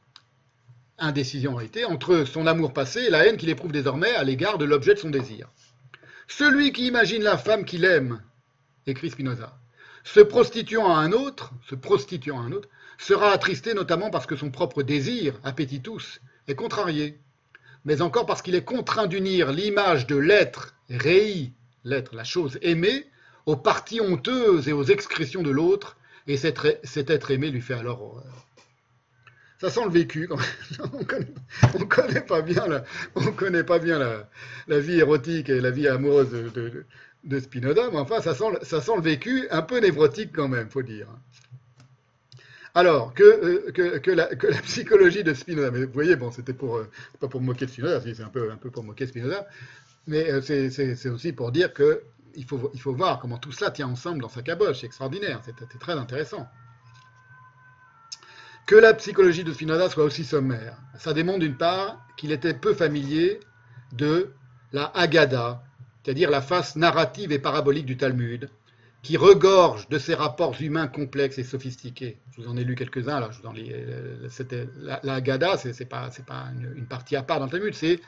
indécision 1.05 1.55
réalité, 1.55 1.85
entre 1.85 2.25
son 2.25 2.47
amour 2.47 2.73
passé 2.73 3.01
et 3.01 3.11
la 3.11 3.27
haine 3.27 3.37
qu'il 3.37 3.49
éprouve 3.49 3.73
désormais 3.73 4.15
à 4.15 4.25
l'égard 4.25 4.59
de 4.59 4.65
l'objet 4.65 4.95
de 4.95 4.99
son 4.99 5.11
désir. 5.11 5.49
Celui 6.29 6.73
qui 6.73 6.87
imagine 6.87 7.23
la 7.23 7.39
femme 7.39 7.65
qu'il 7.65 7.85
aime, 7.85 8.23
écrit 8.87 9.11
Spinoza, 9.11 9.59
se 10.05 10.21
prostituant 10.21 10.95
à 10.95 10.99
un 10.99 11.13
autre, 11.13 11.53
se 11.69 11.75
prostituant 11.75 12.41
à 12.41 12.45
un 12.45 12.53
autre, 12.53 12.69
sera 12.99 13.33
attristé 13.33 13.75
notamment 13.75 14.11
parce 14.11 14.27
que 14.27 14.37
son 14.37 14.51
propre 14.51 14.83
désir, 14.83 15.39
appétitus, 15.45 16.21
est 16.49 16.55
contrarié, 16.55 17.19
mais 17.85 18.03
encore 18.03 18.27
parce 18.27 18.43
qu'il 18.43 18.55
est 18.55 18.65
contraint 18.65 19.07
d'unir 19.07 19.53
l'image 19.53 20.07
de 20.07 20.17
l'être 20.17 20.75
réi, 20.89 21.53
l'être, 21.85 22.15
la 22.15 22.25
chose 22.25 22.59
aimée, 22.63 23.07
aux 23.47 23.57
parties 23.57 24.01
honteuses 24.01 24.69
et 24.69 24.73
aux 24.73 24.85
excrétions 24.85 25.43
de 25.43 25.51
l'autre, 25.51 25.97
et 26.27 26.37
cet, 26.39 27.11
être 27.11 27.31
aimé 27.31 27.51
lui 27.51 27.61
fait 27.61 27.75
alors 27.75 28.03
horreur. 28.03 28.47
Ça 29.65 29.71
sent 29.71 29.85
le 29.87 29.91
vécu. 29.93 30.29
on 30.93 30.99
ne 30.99 31.85
connaît, 31.85 32.21
pas 32.21 32.43
bien, 32.43 32.69
la, 32.69 32.85
on 33.15 33.33
connaît 33.33 33.65
pas 33.65 33.79
bien 33.79 33.99
la, 34.69 34.79
vie 34.79 34.99
érotique 34.99 35.49
et 35.49 35.59
la 35.59 35.71
vie 35.71 35.89
amoureuse 35.89 36.31
de, 36.33 36.85
de, 37.25 37.41
Spinoza, 37.41 37.89
mais 37.91 37.97
enfin, 37.97 38.21
ça 38.21 38.35
sent, 38.35 38.45
le 38.61 39.01
vécu 39.01 39.49
un 39.51 39.63
peu 39.63 39.79
névrotique 39.79 40.33
quand 40.35 40.49
même, 40.49 40.69
faut 40.69 40.83
dire. 40.83 41.07
Alors, 42.75 43.15
que, 43.15 43.23
euh, 43.79 44.15
la, 44.15 44.27
psychologie 44.61 45.25
de 45.25 45.33
Spinoza, 45.33 45.71
mais 45.71 45.87
vous 45.87 45.93
voyez, 45.95 46.17
bon, 46.17 46.31
c'était 46.31 46.53
pour, 46.53 46.77
euh, 46.77 46.91
pas 47.19 47.29
pour 47.29 47.41
moquer 47.41 47.67
Spinoza, 47.67 48.03
c'est 48.03 48.23
un 48.23 48.29
peu, 48.29 48.51
un 48.51 48.59
peu 48.59 48.71
pour 48.71 48.85
moquer 48.85 49.07
Spinoza, 49.07 49.47
mais 50.07 50.31
euh, 50.31 50.43
c'est 50.43 51.09
aussi 51.09 51.33
pour 51.33 51.53
dire 51.53 51.73
que 51.73 52.03
il 52.35 52.45
faut, 52.45 52.71
il 52.75 52.81
faut 52.83 52.93
voir 52.93 53.19
comment 53.19 53.39
tout 53.39 53.53
cela 53.53 53.71
tient 53.71 53.89
ensemble 53.89 54.21
dans 54.21 54.29
sa 54.29 54.43
caboche. 54.43 54.81
C'est 54.81 54.87
extraordinaire, 54.87 55.41
c'est 55.43 55.79
très 55.79 55.95
intéressant. 55.95 56.47
Que 58.67 58.77
la 58.77 58.95
psychologie 58.95 59.45
de 59.45 59.53
Spinoza 59.53 59.91
soit 59.91 60.05
aussi 60.05 60.25
sommaire, 60.25 60.79
ça 60.97 61.13
démontre 61.13 61.41
d'une 61.41 61.57
part 61.57 62.01
qu'il 62.17 62.33
était 62.33 62.55
peu 62.55 62.73
familier 62.73 63.41
de 63.93 64.33
la 64.73 64.87
Haggadah, 64.95 65.63
c'est-à-dire 66.03 66.31
la 66.31 66.41
face 66.41 66.75
narrative 66.75 67.31
et 67.31 67.39
parabolique 67.39 67.85
du 67.85 67.99
Talmud, 67.99 68.49
qui 69.03 69.19
regorge 69.19 69.91
de 69.91 69.99
ces 69.99 70.15
rapports 70.15 70.57
humains 70.63 70.87
complexes 70.87 71.37
et 71.37 71.45
sophistiqués. 71.45 72.17
Je 72.33 72.41
vous 72.41 72.49
en 72.49 72.57
ai 72.57 72.65
lu 72.65 72.75
quelques-uns, 72.75 73.21
là, 73.21 73.29
je 73.31 73.43
vous 73.43 73.47
en 73.47 73.53
lis, 73.53 73.71
euh, 73.71 74.29
la, 74.79 74.99
la 75.03 75.15
Haggadah, 75.15 75.59
c'est 75.59 75.85
pas, 75.85 76.09
pas 76.27 76.47
une, 76.75 76.87
partie 76.87 77.17
à 77.17 77.23
part 77.23 77.41
dans 77.41 77.45
le 77.45 77.51
Talmud, 77.51 77.75
c'est 77.75 78.01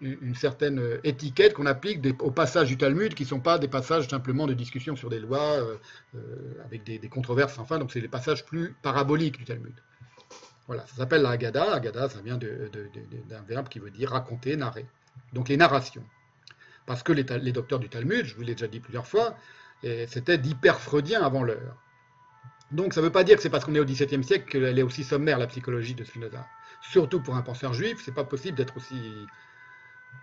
une 0.00 0.34
certaine 0.34 0.80
étiquette 1.04 1.54
qu'on 1.54 1.66
applique 1.66 2.00
aux 2.22 2.30
passages 2.30 2.68
du 2.68 2.76
Talmud 2.76 3.14
qui 3.14 3.24
ne 3.24 3.28
sont 3.28 3.40
pas 3.40 3.58
des 3.58 3.68
passages 3.68 4.08
simplement 4.08 4.46
de 4.46 4.54
discussion 4.54 4.96
sur 4.96 5.08
des 5.08 5.18
lois 5.18 5.58
avec 6.64 6.84
des, 6.84 7.08
controverses 7.08 7.58
enfin, 7.58 7.78
donc 7.78 7.92
c'est 7.92 8.00
des 8.00 8.08
passages 8.08 8.44
plus 8.44 8.74
paraboliques 8.82 9.38
du 9.38 9.44
Talmud. 9.44 9.74
Voilà, 10.66 10.86
ça 10.86 10.94
s'appelle 10.94 11.22
la 11.22 11.30
Haggadah. 11.30 11.74
Haggadah, 11.74 12.08
ça 12.08 12.20
vient 12.20 12.38
d'un 12.38 13.42
verbe 13.48 13.68
qui 13.68 13.80
veut 13.80 13.90
dire 13.90 14.10
raconter, 14.10 14.56
narrer. 14.56 14.86
Donc 15.32 15.48
les 15.48 15.56
narrations. 15.56 16.04
Parce 16.86 17.02
que 17.02 17.12
les, 17.12 17.24
les 17.40 17.52
docteurs 17.52 17.80
du 17.80 17.88
Talmud, 17.88 18.24
je 18.24 18.36
vous 18.36 18.42
l'ai 18.42 18.54
déjà 18.54 18.68
dit 18.68 18.80
plusieurs 18.80 19.06
fois, 19.06 19.36
c'était 19.82 20.38
d'hyper-freudien 20.38 21.22
avant 21.22 21.42
l'heure. 21.42 21.76
Donc 22.70 22.94
ça 22.94 23.00
ne 23.00 23.06
veut 23.06 23.12
pas 23.12 23.24
dire 23.24 23.36
que 23.36 23.42
c'est 23.42 23.50
parce 23.50 23.64
qu'on 23.64 23.74
est 23.74 23.80
au 23.80 23.84
XVIIe 23.84 24.22
siècle 24.22 24.48
qu'elle 24.48 24.78
est 24.78 24.82
aussi 24.82 25.02
sommaire, 25.02 25.38
la 25.38 25.48
psychologie 25.48 25.94
de 25.94 26.04
Spinoza. 26.04 26.46
Surtout 26.80 27.20
pour 27.20 27.36
un 27.36 27.42
penseur 27.42 27.72
juif, 27.72 28.00
c'est 28.04 28.14
pas 28.14 28.24
possible 28.24 28.56
d'être 28.56 28.76
aussi, 28.76 29.26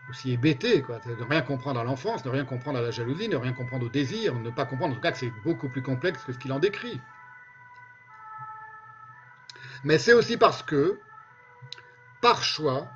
aussi 0.10 0.32
hébété, 0.32 0.82
quoi. 0.82 1.00
de 1.00 1.24
rien 1.24 1.42
comprendre 1.42 1.80
à 1.80 1.84
l'enfance, 1.84 2.24
de 2.24 2.30
rien 2.30 2.46
comprendre 2.46 2.80
à 2.80 2.82
la 2.82 2.92
jalousie, 2.92 3.30
de 3.30 3.36
rien 3.36 3.54
comprendre 3.54 3.86
au 3.86 3.90
désir, 3.90 4.34
ne 4.36 4.50
pas 4.50 4.66
comprendre 4.66 4.94
en 4.94 4.96
tout 4.96 5.02
cas 5.02 5.12
que 5.12 5.18
c'est 5.18 5.32
beaucoup 5.44 5.70
plus 5.70 5.82
complexe 5.82 6.24
que 6.24 6.34
ce 6.34 6.38
qu'il 6.38 6.52
en 6.52 6.60
décrit. 6.60 7.00
Mais 9.84 9.98
c'est 9.98 10.14
aussi 10.14 10.38
parce 10.38 10.64
que, 10.64 11.00
par 12.22 12.44
choix, 12.44 12.88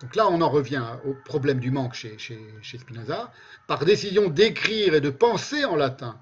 donc 0.00 0.14
là 0.14 0.28
on 0.28 0.40
en 0.40 0.48
revient 0.48 0.84
au 1.04 1.14
problème 1.14 1.58
du 1.58 1.70
manque 1.70 1.94
chez, 1.94 2.18
chez 2.18 2.78
Spinoza, 2.78 3.32
par 3.66 3.84
décision 3.84 4.28
d'écrire 4.28 4.94
et 4.94 5.00
de 5.00 5.10
penser 5.10 5.64
en 5.64 5.76
latin, 5.76 6.20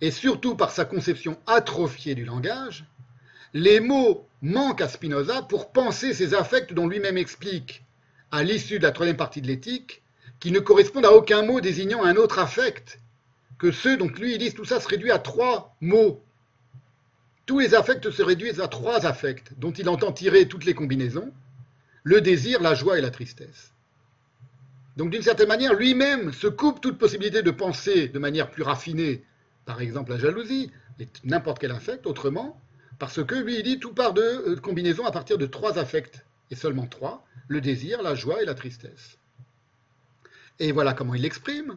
et 0.00 0.10
surtout 0.10 0.54
par 0.54 0.70
sa 0.70 0.84
conception 0.84 1.38
atrophiée 1.46 2.14
du 2.14 2.24
langage, 2.24 2.84
les 3.52 3.80
mots 3.80 4.26
manquent 4.42 4.80
à 4.80 4.88
Spinoza 4.88 5.42
pour 5.42 5.72
penser 5.72 6.14
ces 6.14 6.34
affects 6.34 6.72
dont 6.72 6.88
lui-même 6.88 7.18
explique, 7.18 7.84
à 8.30 8.42
l'issue 8.42 8.78
de 8.78 8.84
la 8.84 8.92
troisième 8.92 9.16
partie 9.16 9.42
de 9.42 9.46
l'éthique, 9.46 10.02
qui 10.38 10.52
ne 10.52 10.60
correspondent 10.60 11.06
à 11.06 11.12
aucun 11.12 11.42
mot 11.42 11.60
désignant 11.60 12.04
un 12.04 12.16
autre 12.16 12.38
affect, 12.38 13.00
que 13.58 13.72
ceux 13.72 13.96
dont 13.96 14.08
lui 14.08 14.34
il 14.34 14.38
dit 14.38 14.54
tout 14.54 14.64
ça 14.64 14.80
se 14.80 14.88
réduit 14.88 15.10
à 15.10 15.18
trois 15.18 15.76
mots. 15.80 16.22
Tous 17.44 17.58
les 17.58 17.74
affects 17.74 18.10
se 18.10 18.22
réduisent 18.22 18.60
à 18.60 18.68
trois 18.68 19.04
affects, 19.04 19.52
dont 19.58 19.72
il 19.72 19.88
entend 19.88 20.12
tirer 20.12 20.48
toutes 20.48 20.64
les 20.64 20.74
combinaisons, 20.74 21.32
le 22.02 22.20
désir, 22.20 22.62
la 22.62 22.74
joie 22.74 22.98
et 22.98 23.02
la 23.02 23.10
tristesse. 23.10 23.72
Donc 24.96 25.10
d'une 25.10 25.22
certaine 25.22 25.48
manière, 25.48 25.74
lui-même 25.74 26.32
se 26.32 26.46
coupe 26.46 26.80
toute 26.80 26.98
possibilité 26.98 27.42
de 27.42 27.50
penser 27.50 28.08
de 28.08 28.18
manière 28.18 28.50
plus 28.50 28.62
raffinée 28.62 29.24
par 29.66 29.80
exemple 29.80 30.10
la 30.10 30.18
jalousie, 30.18 30.70
n'importe 31.24 31.60
quel 31.60 31.70
affect, 31.70 32.06
autrement, 32.06 32.60
parce 33.00 33.24
que 33.24 33.34
lui, 33.34 33.56
il 33.56 33.62
dit 33.64 33.80
tout 33.80 33.92
part 33.92 34.12
de 34.12 34.22
euh, 34.22 34.56
combinaison 34.56 35.04
à 35.04 35.10
partir 35.10 35.38
de 35.38 35.46
trois 35.46 35.78
affects, 35.78 36.24
et 36.52 36.54
seulement 36.54 36.86
trois, 36.86 37.24
le 37.48 37.60
désir, 37.60 38.02
la 38.02 38.14
joie 38.14 38.42
et 38.42 38.44
la 38.44 38.54
tristesse. 38.54 39.18
Et 40.60 40.70
voilà 40.70 40.92
comment 40.92 41.14
il 41.14 41.22
l'exprime. 41.22 41.76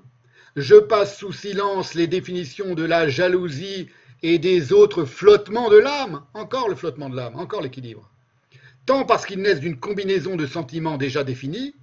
Je 0.55 0.75
passe 0.75 1.17
sous 1.17 1.33
silence 1.33 1.95
les 1.95 2.07
définitions 2.07 2.75
de 2.75 2.83
la 2.83 3.07
jalousie 3.07 3.87
et 4.21 4.37
des 4.37 4.73
autres 4.73 5.05
flottements 5.05 5.69
de 5.69 5.77
l'âme, 5.77 6.23
encore 6.33 6.69
le 6.69 6.75
flottement 6.75 7.09
de 7.09 7.15
l'âme, 7.15 7.35
encore 7.37 7.61
l'équilibre, 7.61 8.11
tant 8.85 9.05
parce 9.05 9.25
qu'ils 9.25 9.41
naissent 9.41 9.61
d'une 9.61 9.79
combinaison 9.79 10.35
de 10.35 10.45
sentiments 10.45 10.97
déjà 10.97 11.23
définis, 11.23 11.73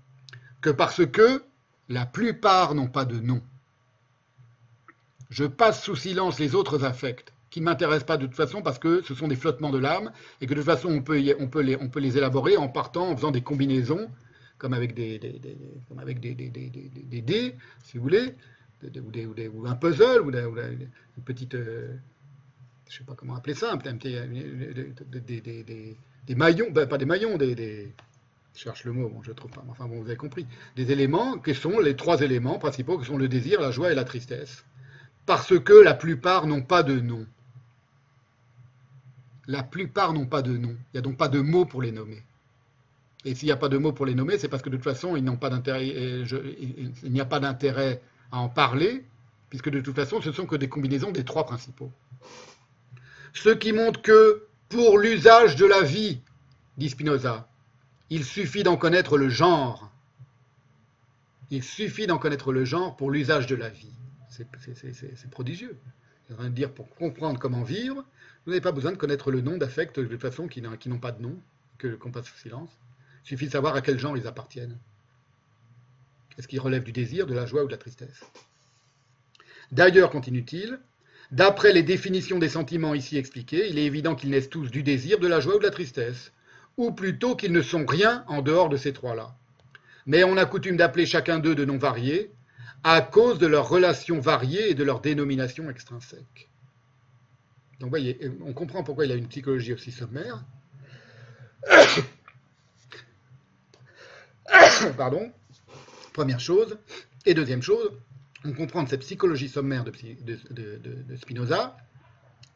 que 0.60 0.70
parce 0.70 1.04
que 1.06 1.42
la 1.88 2.06
plupart 2.06 2.74
n'ont 2.74 2.88
pas 2.88 3.06
de 3.06 3.18
nom 3.18 3.42
je 5.30 5.44
passe 5.44 5.82
sous 5.84 5.96
silence 5.96 6.38
les 6.38 6.54
autres 6.54 6.84
affects 6.84 7.32
qui 7.50 7.60
ne 7.60 7.64
m'intéressent 7.66 8.06
pas 8.06 8.16
de 8.16 8.26
toute 8.26 8.36
façon 8.36 8.62
parce 8.62 8.78
que 8.78 9.02
ce 9.02 9.14
sont 9.14 9.28
des 9.28 9.36
flottements 9.36 9.70
de 9.70 9.78
l'âme 9.78 10.12
et 10.40 10.46
que 10.46 10.54
de 10.54 10.60
toute 10.60 10.66
façon 10.66 10.88
on 10.88 11.02
peut, 11.02 11.20
on 11.38 11.48
peut, 11.48 11.60
les, 11.60 11.76
on 11.76 11.88
peut 11.88 12.00
les 12.00 12.16
élaborer 12.16 12.56
en 12.56 12.68
partant, 12.68 13.10
en 13.10 13.16
faisant 13.16 13.30
des 13.30 13.42
combinaisons, 13.42 14.08
comme 14.58 14.72
avec 14.72 14.94
des, 14.94 15.18
des, 15.18 15.40
comme 15.88 15.98
avec 15.98 16.20
des, 16.20 16.34
dés, 16.34 17.56
si 17.82 17.98
vous 17.98 18.02
voulez, 18.04 18.34
ou, 18.82 19.66
un 19.66 19.74
puzzle, 19.74 20.22
ou, 20.22 20.30
une 20.30 21.24
petite, 21.24 21.54
euh, 21.54 21.88
je 22.88 22.94
ne 22.94 22.98
sais 22.98 23.04
pas 23.04 23.14
comment 23.14 23.36
appeler 23.36 23.54
ça, 23.54 23.72
un 23.72 23.78
petit, 23.78 24.16
des, 26.26 26.34
maillons, 26.34 26.70
ben, 26.70 26.86
pas 26.86 26.98
des 26.98 27.04
maillons, 27.04 27.36
des, 27.36 27.92
je 28.54 28.60
cherche 28.60 28.84
le 28.84 28.92
mot, 28.92 29.08
bon, 29.08 29.22
je 29.22 29.30
ne 29.30 29.34
trouve 29.34 29.50
pas, 29.50 29.64
enfin 29.68 29.86
bon, 29.86 30.00
vous 30.00 30.08
avez 30.08 30.16
compris, 30.16 30.46
des 30.76 30.92
éléments 30.92 31.38
qui 31.38 31.54
sont 31.54 31.80
les 31.80 31.96
trois 31.96 32.20
éléments 32.20 32.58
principaux, 32.58 32.98
qui 32.98 33.06
sont 33.06 33.18
le 33.18 33.28
désir, 33.28 33.60
la 33.60 33.70
joie 33.72 33.90
et 33.90 33.94
la 33.94 34.04
tristesse 34.04 34.64
parce 35.30 35.58
que 35.60 35.72
la 35.72 35.94
plupart 35.94 36.48
n'ont 36.48 36.62
pas 36.62 36.82
de 36.82 36.98
nom. 36.98 37.24
La 39.50 39.64
plupart 39.64 40.12
n'ont 40.12 40.26
pas 40.26 40.42
de 40.42 40.56
nom. 40.56 40.70
Il 40.70 40.94
n'y 40.94 40.98
a 40.98 41.02
donc 41.02 41.16
pas 41.16 41.26
de 41.26 41.40
mots 41.40 41.64
pour 41.64 41.82
les 41.82 41.90
nommer. 41.90 42.22
Et 43.24 43.34
s'il 43.34 43.46
n'y 43.46 43.52
a 43.52 43.56
pas 43.56 43.68
de 43.68 43.78
mots 43.78 43.92
pour 43.92 44.06
les 44.06 44.14
nommer, 44.14 44.38
c'est 44.38 44.48
parce 44.48 44.62
que 44.62 44.70
de 44.70 44.76
toute 44.76 44.84
façon, 44.84 45.16
ils 45.16 45.24
n'ont 45.24 45.36
pas 45.36 45.50
d'intérêt, 45.50 45.88
il 45.88 46.92
n'y 47.10 47.20
a 47.20 47.24
pas 47.24 47.40
d'intérêt 47.40 48.00
à 48.30 48.38
en 48.38 48.48
parler, 48.48 49.04
puisque 49.48 49.68
de 49.68 49.80
toute 49.80 49.96
façon, 49.96 50.20
ce 50.20 50.28
ne 50.28 50.34
sont 50.34 50.46
que 50.46 50.54
des 50.54 50.68
combinaisons 50.68 51.10
des 51.10 51.24
trois 51.24 51.44
principaux. 51.44 51.90
Ce 53.32 53.48
qui 53.48 53.72
montre 53.72 54.00
que, 54.02 54.46
pour 54.68 54.98
l'usage 54.98 55.56
de 55.56 55.66
la 55.66 55.82
vie, 55.82 56.20
dit 56.78 56.88
Spinoza, 56.88 57.48
il 58.08 58.24
suffit 58.24 58.62
d'en 58.62 58.76
connaître 58.76 59.18
le 59.18 59.28
genre. 59.28 59.90
Il 61.50 61.64
suffit 61.64 62.06
d'en 62.06 62.18
connaître 62.18 62.52
le 62.52 62.64
genre 62.64 62.96
pour 62.96 63.10
l'usage 63.10 63.48
de 63.48 63.56
la 63.56 63.68
vie. 63.68 63.92
C'est 64.28 64.46
prodigieux. 65.30 65.76
C'est 66.28 66.36
rien 66.36 66.50
de 66.50 66.54
dire 66.54 66.72
pour 66.72 66.88
comprendre 66.94 67.40
comment 67.40 67.64
vivre, 67.64 68.04
vous 68.44 68.52
n'avez 68.52 68.60
pas 68.60 68.72
besoin 68.72 68.92
de 68.92 68.96
connaître 68.96 69.30
le 69.30 69.40
nom 69.40 69.58
d'affects 69.58 70.00
de 70.00 70.16
façon 70.16 70.48
qui 70.48 70.62
n'ont 70.62 70.98
pas 70.98 71.12
de 71.12 71.22
nom, 71.22 71.36
qu'on 72.00 72.10
passe 72.10 72.26
sous 72.26 72.38
silence. 72.38 72.70
Il 73.24 73.28
suffit 73.28 73.46
de 73.46 73.52
savoir 73.52 73.74
à 73.74 73.82
quel 73.82 73.98
genre 73.98 74.16
ils 74.16 74.26
appartiennent. 74.26 74.78
Est-ce 76.38 76.48
qu'ils 76.48 76.60
relèvent 76.60 76.84
du 76.84 76.92
désir, 76.92 77.26
de 77.26 77.34
la 77.34 77.44
joie 77.44 77.64
ou 77.64 77.66
de 77.66 77.72
la 77.72 77.78
tristesse? 77.78 78.22
D'ailleurs, 79.72 80.10
continue-t-il, 80.10 80.80
d'après 81.30 81.72
les 81.72 81.82
définitions 81.82 82.38
des 82.38 82.48
sentiments 82.48 82.94
ici 82.94 83.18
expliquées, 83.18 83.68
il 83.68 83.78
est 83.78 83.84
évident 83.84 84.14
qu'ils 84.14 84.30
naissent 84.30 84.50
tous 84.50 84.70
du 84.70 84.82
désir, 84.82 85.18
de 85.18 85.28
la 85.28 85.40
joie 85.40 85.56
ou 85.56 85.58
de 85.58 85.64
la 85.64 85.70
tristesse, 85.70 86.32
ou 86.76 86.92
plutôt 86.92 87.36
qu'ils 87.36 87.52
ne 87.52 87.62
sont 87.62 87.84
rien 87.84 88.24
en 88.26 88.42
dehors 88.42 88.68
de 88.68 88.76
ces 88.76 88.92
trois-là. 88.92 89.34
Mais 90.06 90.24
on 90.24 90.36
a 90.38 90.46
coutume 90.46 90.76
d'appeler 90.76 91.04
chacun 91.04 91.38
d'eux 91.38 91.54
de 91.54 91.64
noms 91.64 91.78
variés, 91.78 92.32
à 92.82 93.02
cause 93.02 93.38
de 93.38 93.46
leurs 93.46 93.68
relations 93.68 94.18
variées 94.18 94.70
et 94.70 94.74
de 94.74 94.82
leurs 94.82 95.00
dénominations 95.00 95.68
extrinsèques. 95.68 96.49
Donc, 97.80 97.90
voyez, 97.90 98.18
on 98.44 98.52
comprend 98.52 98.84
pourquoi 98.84 99.06
il 99.06 99.12
a 99.12 99.14
une 99.14 99.26
psychologie 99.26 99.72
aussi 99.72 99.90
sommaire. 99.90 100.44
Pardon. 104.96 105.32
Première 106.12 106.40
chose. 106.40 106.76
Et 107.24 107.32
deuxième 107.34 107.62
chose, 107.62 107.90
on 108.44 108.52
comprend 108.52 108.84
que 108.84 108.90
cette 108.90 109.00
psychologie 109.00 109.48
sommaire 109.48 109.84
de, 109.84 109.92
Spinoza, 111.16 111.74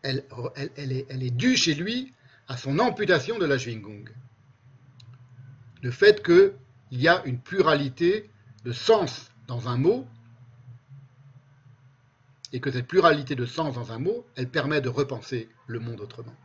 elle, 0.02 0.24
est, 0.56 1.06
elle, 1.08 1.22
est, 1.22 1.30
due 1.30 1.56
chez 1.56 1.74
lui 1.74 2.12
à 2.48 2.58
son 2.58 2.78
amputation 2.78 3.38
de 3.38 3.46
la 3.46 3.56
Schwingung. 3.56 4.10
Le 5.82 5.90
fait 5.90 6.22
qu'il 6.22 6.52
y 6.92 7.08
a 7.08 7.24
une 7.24 7.38
pluralité 7.38 8.28
de 8.64 8.72
sens 8.72 9.30
dans 9.46 9.68
un 9.68 9.78
mot 9.78 10.06
et 12.54 12.60
que 12.60 12.70
cette 12.70 12.86
pluralité 12.86 13.34
de 13.34 13.46
sens 13.46 13.74
dans 13.74 13.90
un 13.90 13.98
mot, 13.98 14.24
elle 14.36 14.48
permet 14.48 14.80
de 14.80 14.88
repenser 14.88 15.48
le 15.66 15.80
monde 15.80 16.00
autrement. 16.00 16.36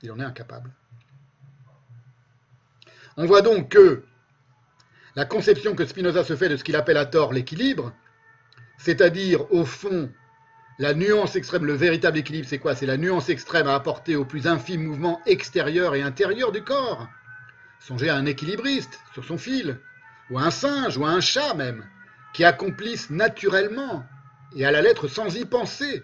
Il 0.00 0.10
en 0.10 0.18
est 0.18 0.24
incapable. 0.24 0.70
On 3.18 3.26
voit 3.26 3.42
donc 3.42 3.68
que 3.68 4.04
la 5.14 5.26
conception 5.26 5.74
que 5.74 5.84
Spinoza 5.84 6.24
se 6.24 6.34
fait 6.34 6.48
de 6.48 6.56
ce 6.56 6.64
qu'il 6.64 6.76
appelle 6.76 6.96
à 6.96 7.04
tort 7.04 7.34
l'équilibre, 7.34 7.92
c'est-à-dire 8.78 9.52
au 9.52 9.66
fond 9.66 10.10
la 10.78 10.94
nuance 10.94 11.36
extrême, 11.36 11.66
le 11.66 11.74
véritable 11.74 12.16
équilibre, 12.16 12.48
c'est 12.48 12.58
quoi? 12.58 12.74
C'est 12.74 12.86
la 12.86 12.96
nuance 12.96 13.28
extrême 13.28 13.68
à 13.68 13.74
apporter 13.74 14.16
au 14.16 14.24
plus 14.24 14.46
infime 14.46 14.82
mouvement 14.82 15.20
extérieur 15.26 15.94
et 15.94 16.00
intérieur 16.00 16.52
du 16.52 16.64
corps. 16.64 17.06
Songez 17.80 18.08
à 18.08 18.16
un 18.16 18.24
équilibriste 18.24 18.98
sur 19.12 19.26
son 19.26 19.36
fil, 19.36 19.78
ou 20.30 20.38
à 20.38 20.44
un 20.44 20.50
singe, 20.50 20.96
ou 20.96 21.04
à 21.04 21.10
un 21.10 21.20
chat 21.20 21.52
même, 21.52 21.84
qui 22.32 22.44
accomplissent 22.44 23.10
naturellement 23.10 24.06
et 24.56 24.64
à 24.64 24.70
la 24.70 24.82
lettre 24.82 25.08
sans 25.08 25.34
y 25.36 25.44
penser. 25.44 26.02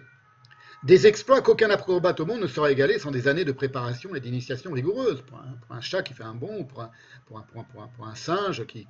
Des 0.83 1.07
exploits 1.07 1.41
qu'aucun 1.41 1.69
acrobate 1.69 2.21
au 2.21 2.25
monde 2.25 2.39
ne 2.39 2.47
sera 2.47 2.71
égalé 2.71 2.99
sans 2.99 3.11
des 3.11 3.27
années 3.27 3.43
de 3.43 3.51
préparation 3.51 4.15
et 4.15 4.21
d'initiation 4.21 4.71
rigoureuse. 4.71 5.21
Pour 5.23 5.41
un, 5.69 5.81
chat 5.81 6.03
qui 6.03 6.13
fait 6.13 6.23
un 6.23 6.35
bond, 6.35 6.63
pour 6.63 6.83
un, 6.83 8.15
singe 8.15 8.65
qui, 8.65 8.87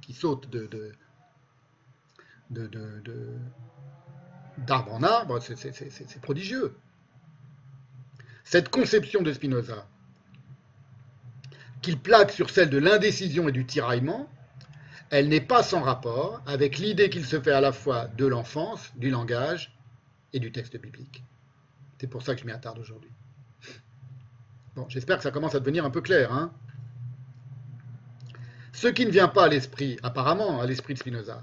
qui, 0.00 0.12
saute 0.12 0.48
de, 0.48 0.92
d'arbre 4.58 4.92
en 4.92 5.02
arbre, 5.02 5.40
c'est 5.40 6.20
prodigieux. 6.20 6.76
Cette 8.44 8.68
conception 8.68 9.20
de 9.22 9.32
Spinoza, 9.32 9.88
qu'il 11.82 11.98
plaque 11.98 12.30
sur 12.30 12.48
celle 12.50 12.70
de 12.70 12.78
l'indécision 12.78 13.48
et 13.48 13.52
du 13.52 13.66
tiraillement, 13.66 14.30
elle 15.10 15.28
n'est 15.28 15.40
pas 15.40 15.62
sans 15.62 15.80
rapport 15.80 16.42
avec 16.46 16.78
l'idée 16.78 17.10
qu'il 17.10 17.24
se 17.24 17.40
fait 17.40 17.52
à 17.52 17.60
la 17.60 17.72
fois 17.72 18.06
de 18.06 18.26
l'enfance, 18.26 18.92
du 18.96 19.10
langage 19.10 19.74
et 20.32 20.40
du 20.40 20.52
texte 20.52 20.76
biblique. 20.76 21.22
C'est 21.98 22.06
pour 22.06 22.22
ça 22.22 22.34
que 22.34 22.40
je 22.40 22.46
m'y 22.46 22.52
attarde 22.52 22.78
aujourd'hui. 22.78 23.10
Bon, 24.76 24.86
j'espère 24.88 25.16
que 25.16 25.22
ça 25.22 25.30
commence 25.30 25.54
à 25.54 25.60
devenir 25.60 25.84
un 25.84 25.90
peu 25.90 26.00
clair. 26.00 26.32
Hein 26.32 26.52
Ce 28.72 28.86
qui 28.86 29.06
ne 29.06 29.10
vient 29.10 29.28
pas 29.28 29.46
à 29.46 29.48
l'esprit, 29.48 29.98
apparemment, 30.02 30.60
à 30.60 30.66
l'esprit 30.66 30.94
de 30.94 30.98
Spinoza, 30.98 31.42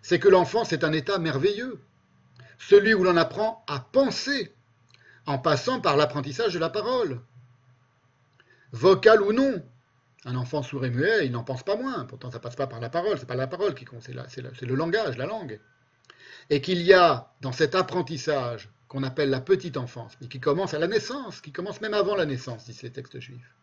c'est 0.00 0.18
que 0.18 0.28
l'enfance 0.28 0.72
est 0.72 0.84
un 0.84 0.92
état 0.92 1.18
merveilleux, 1.18 1.80
celui 2.58 2.94
où 2.94 3.04
l'on 3.04 3.16
apprend 3.16 3.64
à 3.66 3.80
penser, 3.80 4.54
en 5.26 5.38
passant 5.38 5.80
par 5.80 5.96
l'apprentissage 5.96 6.54
de 6.54 6.58
la 6.58 6.70
parole. 6.70 7.20
Vocal 8.72 9.20
ou 9.22 9.32
non, 9.32 9.62
un 10.24 10.36
enfant 10.36 10.62
sourd 10.62 10.84
et 10.84 10.90
muet, 10.90 11.26
il 11.26 11.32
n'en 11.32 11.44
pense 11.44 11.62
pas 11.62 11.76
moins. 11.76 12.04
Pourtant, 12.04 12.30
ça 12.30 12.40
passe 12.40 12.56
pas 12.56 12.66
par 12.66 12.80
la 12.80 12.88
parole. 12.88 13.18
C'est 13.18 13.26
pas 13.26 13.34
la 13.34 13.46
parole 13.46 13.74
qui 13.74 13.84
compte, 13.84 14.02
c'est 14.02 14.62
le 14.66 14.74
langage, 14.74 15.16
la 15.18 15.26
langue. 15.26 15.60
Et 16.50 16.60
qu'il 16.60 16.80
y 16.82 16.92
a 16.92 17.32
dans 17.40 17.52
cet 17.52 17.74
apprentissage 17.74 18.70
qu'on 18.88 19.02
appelle 19.02 19.30
la 19.30 19.40
petite 19.40 19.76
enfance, 19.76 20.16
mais 20.20 20.28
qui 20.28 20.40
commence 20.40 20.74
à 20.74 20.78
la 20.78 20.86
naissance, 20.86 21.40
qui 21.40 21.52
commence 21.52 21.80
même 21.80 21.94
avant 21.94 22.16
la 22.16 22.26
naissance, 22.26 22.64
disent 22.64 22.82
les 22.82 22.92
textes 22.92 23.18
juifs, 23.18 23.54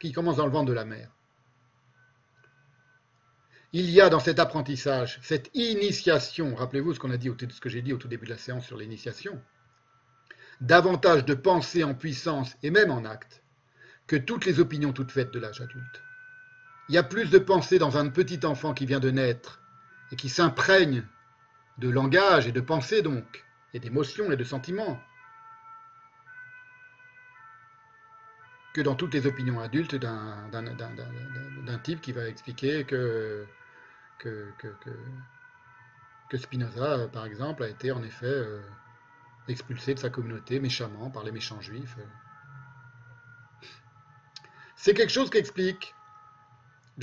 qui 0.00 0.12
commence 0.12 0.36
dans 0.36 0.46
le 0.46 0.52
ventre 0.52 0.66
de 0.66 0.72
la 0.72 0.84
mère. 0.84 1.10
Il 3.72 3.90
y 3.90 4.00
a 4.00 4.08
dans 4.08 4.20
cet 4.20 4.38
apprentissage, 4.38 5.18
cette 5.22 5.50
initiation, 5.54 6.54
rappelez-vous 6.54 6.94
ce 6.94 7.00
qu'on 7.00 7.10
a 7.10 7.18
dit, 7.18 7.28
ce 7.50 7.60
que 7.60 7.68
j'ai 7.68 7.82
dit 7.82 7.92
au 7.92 7.98
tout 7.98 8.08
début 8.08 8.24
de 8.24 8.30
la 8.30 8.38
séance 8.38 8.64
sur 8.64 8.78
l'initiation, 8.78 9.38
davantage 10.60 11.24
de 11.24 11.34
pensée 11.34 11.84
en 11.84 11.94
puissance 11.94 12.56
et 12.62 12.70
même 12.70 12.90
en 12.90 13.04
acte 13.04 13.42
que 14.06 14.16
toutes 14.16 14.46
les 14.46 14.58
opinions 14.58 14.92
toutes 14.92 15.12
faites 15.12 15.32
de 15.32 15.38
l'âge 15.38 15.60
adulte. 15.60 16.02
Il 16.88 16.94
y 16.94 16.98
a 16.98 17.02
plus 17.02 17.30
de 17.30 17.38
pensée 17.38 17.78
dans 17.78 17.98
un 17.98 18.08
petit 18.08 18.44
enfant 18.46 18.72
qui 18.72 18.86
vient 18.86 19.00
de 19.00 19.10
naître 19.10 19.60
et 20.10 20.16
qui 20.16 20.28
s'imprègne 20.28 21.04
de 21.76 21.88
langage 21.88 22.46
et 22.46 22.52
de 22.52 22.60
pensée 22.60 23.02
donc, 23.02 23.44
et 23.74 23.78
d'émotions 23.78 24.32
et 24.32 24.36
de 24.36 24.44
sentiments, 24.44 25.00
que 28.72 28.80
dans 28.80 28.94
toutes 28.94 29.12
les 29.14 29.26
opinions 29.26 29.60
adultes 29.60 29.96
d'un 29.96 31.78
type 31.82 32.00
qui 32.00 32.12
va 32.12 32.26
expliquer 32.26 32.84
que, 32.84 33.46
Spinoza, 36.34 37.08
par 37.08 37.26
exemple, 37.26 37.64
a 37.64 37.68
été 37.68 37.92
en 37.92 38.02
effet 38.02 38.26
euh, 38.26 38.60
expulsé 39.48 39.94
de 39.94 39.98
sa 39.98 40.10
communauté 40.10 40.60
méchamment 40.60 41.10
par 41.10 41.24
les 41.24 41.32
méchants 41.32 41.60
juifs. 41.60 41.96
C'est 44.76 44.94
quelque 44.94 45.12
chose 45.12 45.28
qui 45.30 45.38
explique 45.38 45.94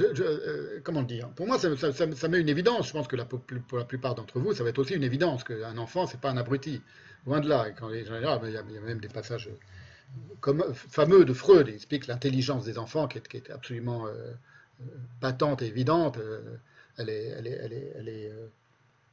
euh, 0.02 0.80
comment 0.84 1.04
dire 1.04 1.30
Pour 1.30 1.48
moi, 1.48 1.58
ça, 1.58 2.28
met 2.28 2.40
une 2.40 2.50
évidence. 2.50 2.88
Je 2.88 2.94
pense 2.94 3.08
que 3.08 3.16
pour 3.24 3.78
la 3.78 3.86
plupart 3.86 4.16
d'entre 4.16 4.40
vous, 4.40 4.54
ça 4.54 4.64
va 4.64 4.70
être 4.70 4.80
aussi 4.80 4.94
une 4.94 5.04
évidence 5.04 5.44
qu'un 5.44 5.78
enfant, 5.78 6.06
c'est 6.08 6.20
pas 6.20 6.30
un 6.30 6.38
abruti. 6.38 6.82
Loin 7.26 7.40
de 7.40 7.50
là. 7.50 7.72
Quand 7.72 7.90
ah, 7.90 7.96
il, 7.96 8.52
y 8.52 8.58
a, 8.58 8.64
même 8.82 9.00
des 9.00 9.08
passages 9.08 9.50
fameux 10.76 11.26
de 11.26 11.34
Freud. 11.34 11.68
Il 11.68 11.76
explique 11.76 12.08
l'intelligence 12.08 12.66
des 12.66 12.78
enfants 12.78 13.08
qui 13.08 13.18
est, 13.18 13.50
absolument 13.50 14.08
euh, 14.08 14.34
patente 15.22 15.62
et 15.62 15.68
évidente. 15.68 16.18
Euh, 16.18 16.42
elle 16.98 17.10
est, 17.10 17.28
elle 17.96 18.08
est, 18.10 18.32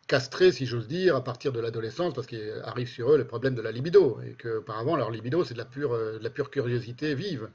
castrée, 0.08 0.52
si 0.52 0.66
j'ose 0.66 0.88
dire, 0.88 1.16
à 1.16 1.24
partir 1.24 1.52
de 1.52 1.60
l'adolescence, 1.60 2.12
parce 2.12 2.26
qu'il 2.26 2.52
arrive 2.64 2.88
sur 2.88 3.12
eux 3.12 3.16
le 3.16 3.26
problème 3.26 3.54
de 3.54 3.62
la 3.62 3.72
libido, 3.72 4.20
et 4.20 4.34
qu'auparavant, 4.34 4.94
leur 4.94 5.10
libido, 5.10 5.42
c'est 5.42 5.54
de, 5.54 5.58
la 5.58 5.64
pure, 5.64 5.96
de 5.96 6.18
la 6.20 6.28
pure 6.28 6.50
curiosité 6.50 7.14
vive, 7.14 7.48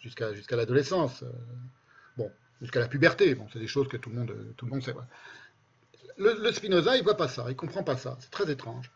jusqu'à 0.00 0.34
jusqu'à 0.34 0.56
l'adolescence. 0.56 1.22
Bon, 2.16 2.30
jusqu'à 2.62 2.80
la 2.80 2.88
puberté. 2.88 3.34
Bon, 3.34 3.46
c'est 3.52 3.58
des 3.58 3.66
choses 3.66 3.88
que 3.88 3.98
tout 3.98 4.08
le 4.08 4.16
monde, 4.16 4.34
tout 4.56 4.64
le 4.64 4.70
monde 4.70 4.82
sait. 4.82 4.94
Le, 6.16 6.52
Spinoza, 6.52 6.96
il 6.96 7.02
voit 7.02 7.16
pas 7.16 7.28
ça, 7.28 7.46
il 7.48 7.56
comprend 7.56 7.82
pas 7.82 7.96
ça. 7.96 8.16
C'est 8.20 8.30
très 8.30 8.50
étrange. 8.50 8.90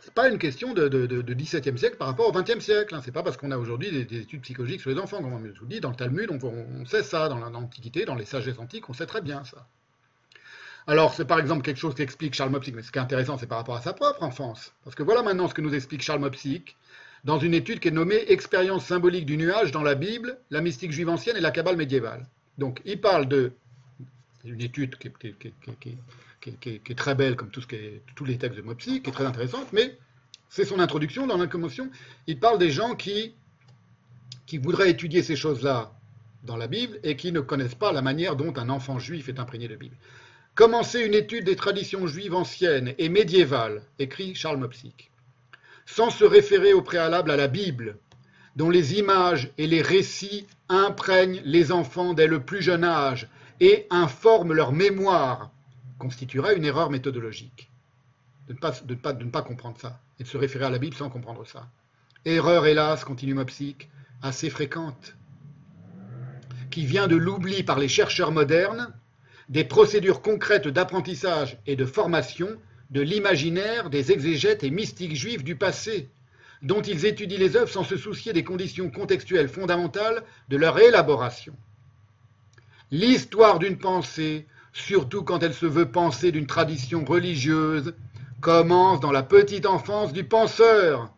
C'est 0.00 0.14
pas 0.14 0.28
une 0.28 0.38
question 0.38 0.72
de, 0.74 0.88
de, 0.88 1.34
17e 1.34 1.76
siècle 1.76 1.96
par 1.96 2.08
rapport 2.08 2.28
au 2.28 2.32
20e 2.32 2.60
siècle. 2.60 2.94
Hein. 2.94 3.00
C'est 3.04 3.12
pas 3.12 3.22
parce 3.22 3.36
qu'on 3.36 3.50
a 3.50 3.58
aujourd'hui 3.58 3.90
des, 3.90 4.20
études 4.20 4.42
psychologiques 4.42 4.80
sur 4.80 4.90
les 4.90 4.98
enfants, 4.98 5.20
comme 5.20 5.32
on 5.32 5.38
vous 5.38 5.66
dit, 5.66 5.80
dans 5.80 5.90
le 5.90 5.96
Talmud, 5.96 6.30
on, 6.30 6.84
sait 6.86 7.02
ça, 7.02 7.28
dans 7.28 7.38
l'Antiquité, 7.38 8.04
dans 8.04 8.14
les 8.14 8.24
sagesses 8.24 8.58
antiques, 8.58 8.88
on 8.88 8.92
sait 8.92 9.06
très 9.06 9.20
bien 9.20 9.44
ça. 9.44 9.66
Alors, 10.86 11.12
c'est 11.12 11.26
par 11.26 11.38
exemple 11.38 11.62
quelque 11.62 11.76
chose 11.76 11.94
qu'explique 11.94 12.34
Charles 12.34 12.50
Mopsic, 12.50 12.74
mais 12.74 12.82
ce 12.82 12.90
qui 12.90 12.98
est 12.98 13.02
intéressant, 13.02 13.36
c'est 13.36 13.46
par 13.46 13.58
rapport 13.58 13.76
à 13.76 13.82
sa 13.82 13.92
propre 13.92 14.22
enfance. 14.22 14.72
Parce 14.84 14.96
que 14.96 15.02
voilà 15.02 15.22
maintenant 15.22 15.48
ce 15.48 15.54
que 15.54 15.60
nous 15.60 15.74
explique 15.74 16.02
Charles 16.02 16.20
Mopsic 16.20 16.76
dans 17.24 17.38
une 17.38 17.52
étude 17.52 17.80
qui 17.80 17.88
est 17.88 17.92
nommée 17.92 18.30
Expérience 18.30 18.86
symbolique 18.86 19.26
du 19.26 19.36
nuage 19.36 19.72
dans 19.72 19.82
la 19.82 19.94
Bible, 19.94 20.38
la 20.50 20.60
mystique 20.60 20.92
juive 20.92 21.08
ancienne 21.08 21.36
et 21.36 21.40
la 21.40 21.50
cabale 21.50 21.76
médiévale. 21.76 22.26
Donc, 22.58 22.82
il 22.84 23.00
parle 23.00 23.28
de 23.28 23.52
une 24.44 24.60
étude 24.60 24.96
qui, 24.96 25.08
est 26.90 26.94
très 26.96 27.14
belle, 27.14 27.36
comme 27.36 27.50
tout 27.50 27.60
ce 27.60 27.66
tous 28.14 28.24
les 28.24 28.38
textes 28.38 28.56
de 28.56 28.62
Mopsy, 28.62 29.02
qui 29.02 29.10
est 29.10 29.12
très 29.12 29.24
intéressante, 29.24 29.72
mais 29.72 29.96
c'est 30.48 30.64
son 30.64 30.78
introduction 30.80 31.26
dans 31.26 31.36
l'incommotion. 31.36 31.90
Il 32.26 32.38
parle 32.38 32.58
des 32.58 32.70
gens 32.70 32.94
qui, 32.94 33.34
qui 34.46 34.58
voudraient 34.58 34.90
étudier 34.90 35.22
ces 35.22 35.36
choses-là 35.36 35.92
dans 36.44 36.56
la 36.56 36.66
Bible 36.66 36.98
et 37.02 37.16
qui 37.16 37.32
ne 37.32 37.40
connaissent 37.40 37.74
pas 37.74 37.92
la 37.92 38.02
manière 38.02 38.36
dont 38.36 38.54
un 38.56 38.68
enfant 38.70 38.98
juif 38.98 39.28
est 39.28 39.40
imprégné 39.40 39.68
de 39.68 39.76
Bible. 39.76 39.96
Commencer 40.54 41.00
une 41.00 41.14
étude 41.14 41.44
des 41.44 41.56
traditions 41.56 42.06
juives 42.06 42.34
anciennes 42.34 42.94
et 42.98 43.08
médiévales, 43.08 43.82
écrit 43.98 44.34
Charles 44.34 44.58
Mopsic, 44.58 45.10
sans 45.86 46.10
se 46.10 46.24
référer 46.24 46.72
au 46.72 46.82
préalable 46.82 47.30
à 47.30 47.36
la 47.36 47.48
Bible, 47.48 47.98
dont 48.58 48.70
les 48.70 48.98
images 48.98 49.52
et 49.56 49.68
les 49.68 49.82
récits 49.82 50.44
imprègnent 50.68 51.40
les 51.44 51.70
enfants 51.70 52.12
dès 52.12 52.26
le 52.26 52.40
plus 52.40 52.60
jeune 52.60 52.82
âge 52.82 53.28
et 53.60 53.86
informent 53.88 54.52
leur 54.52 54.72
mémoire, 54.72 55.52
constituera 55.96 56.54
une 56.54 56.64
erreur 56.64 56.90
méthodologique. 56.90 57.70
De 58.48 58.54
ne, 58.54 58.58
pas, 58.58 58.72
de, 58.72 59.24
ne 59.24 59.30
pas, 59.30 59.42
comprendre 59.42 59.78
ça 59.80 60.00
et 60.18 60.24
de 60.24 60.28
se 60.28 60.36
référer 60.36 60.64
à 60.64 60.70
la 60.70 60.78
Bible 60.78 60.96
sans 60.96 61.08
comprendre 61.08 61.46
ça. 61.46 61.68
Erreur, 62.24 62.66
hélas, 62.66 63.04
continue 63.04 63.34
Mopsic, 63.34 63.88
assez 64.22 64.50
fréquente, 64.50 65.14
qui 66.72 66.84
vient 66.84 67.06
de 67.06 67.14
l'oubli 67.14 67.62
par 67.62 67.78
les 67.78 67.88
chercheurs 67.88 68.32
modernes 68.32 68.92
des 69.48 69.62
procédures 69.62 70.20
concrètes 70.20 70.66
d'apprentissage 70.66 71.58
et 71.68 71.76
de 71.76 71.84
formation 71.84 72.48
de 72.90 73.02
l'imaginaire 73.02 73.88
des 73.88 74.10
exégètes 74.10 74.64
et 74.64 74.70
mystiques 74.70 75.14
juifs 75.14 75.44
du 75.44 75.54
passé, 75.54 76.10
dont 76.62 76.82
ils 76.82 77.06
étudient 77.06 77.38
les 77.38 77.56
œuvres 77.56 77.70
sans 77.70 77.84
se 77.84 77.96
soucier 77.96 78.32
des 78.32 78.44
conditions 78.44 78.90
contextuelles 78.90 79.48
fondamentales 79.48 80.24
de 80.48 80.56
leur 80.56 80.78
élaboration. 80.78 81.54
L'histoire 82.90 83.58
d'une 83.58 83.78
pensée, 83.78 84.46
surtout 84.72 85.22
quand 85.22 85.42
elle 85.42 85.54
se 85.54 85.66
veut 85.66 85.90
penser 85.90 86.32
d'une 86.32 86.46
tradition 86.46 87.04
religieuse, 87.04 87.94
commence 88.40 89.00
dans 89.00 89.12
la 89.12 89.22
petite 89.22 89.66
enfance 89.66 90.12
du 90.12 90.24
penseur. 90.24 91.12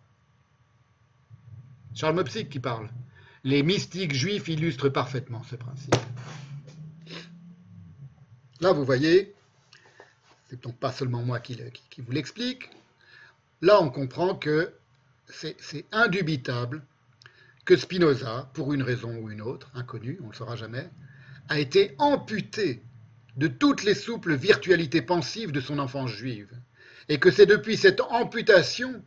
Charles 1.94 2.16
Mopsic 2.16 2.48
qui 2.48 2.60
parle. 2.60 2.88
Les 3.44 3.62
mystiques 3.62 4.14
juifs 4.14 4.48
illustrent 4.48 4.88
parfaitement 4.88 5.42
ce 5.44 5.56
principe. 5.56 5.96
Là, 8.60 8.72
vous 8.72 8.84
voyez, 8.84 9.34
c'est 10.48 10.62
donc 10.62 10.76
pas 10.76 10.92
seulement 10.92 11.22
moi 11.22 11.40
qui 11.40 11.58
vous 11.98 12.12
l'explique. 12.12 12.68
Là, 13.62 13.80
on 13.80 13.90
comprend 13.90 14.34
que 14.34 14.74
c'est 15.32 15.84
indubitable 15.92 16.82
que 17.64 17.76
Spinoza, 17.76 18.50
pour 18.54 18.72
une 18.72 18.82
raison 18.82 19.14
ou 19.16 19.30
une 19.30 19.40
autre, 19.40 19.70
inconnue, 19.74 20.18
on 20.20 20.26
ne 20.26 20.32
le 20.32 20.36
saura 20.36 20.56
jamais, 20.56 20.88
a 21.48 21.58
été 21.58 21.94
amputé 21.98 22.82
de 23.36 23.46
toutes 23.46 23.84
les 23.84 23.94
souples 23.94 24.34
virtualités 24.34 25.02
pensives 25.02 25.52
de 25.52 25.60
son 25.60 25.78
enfance 25.78 26.10
juive, 26.10 26.50
et 27.08 27.18
que 27.18 27.30
c'est 27.30 27.46
depuis 27.46 27.76
cette 27.76 28.00
amputation 28.00 29.02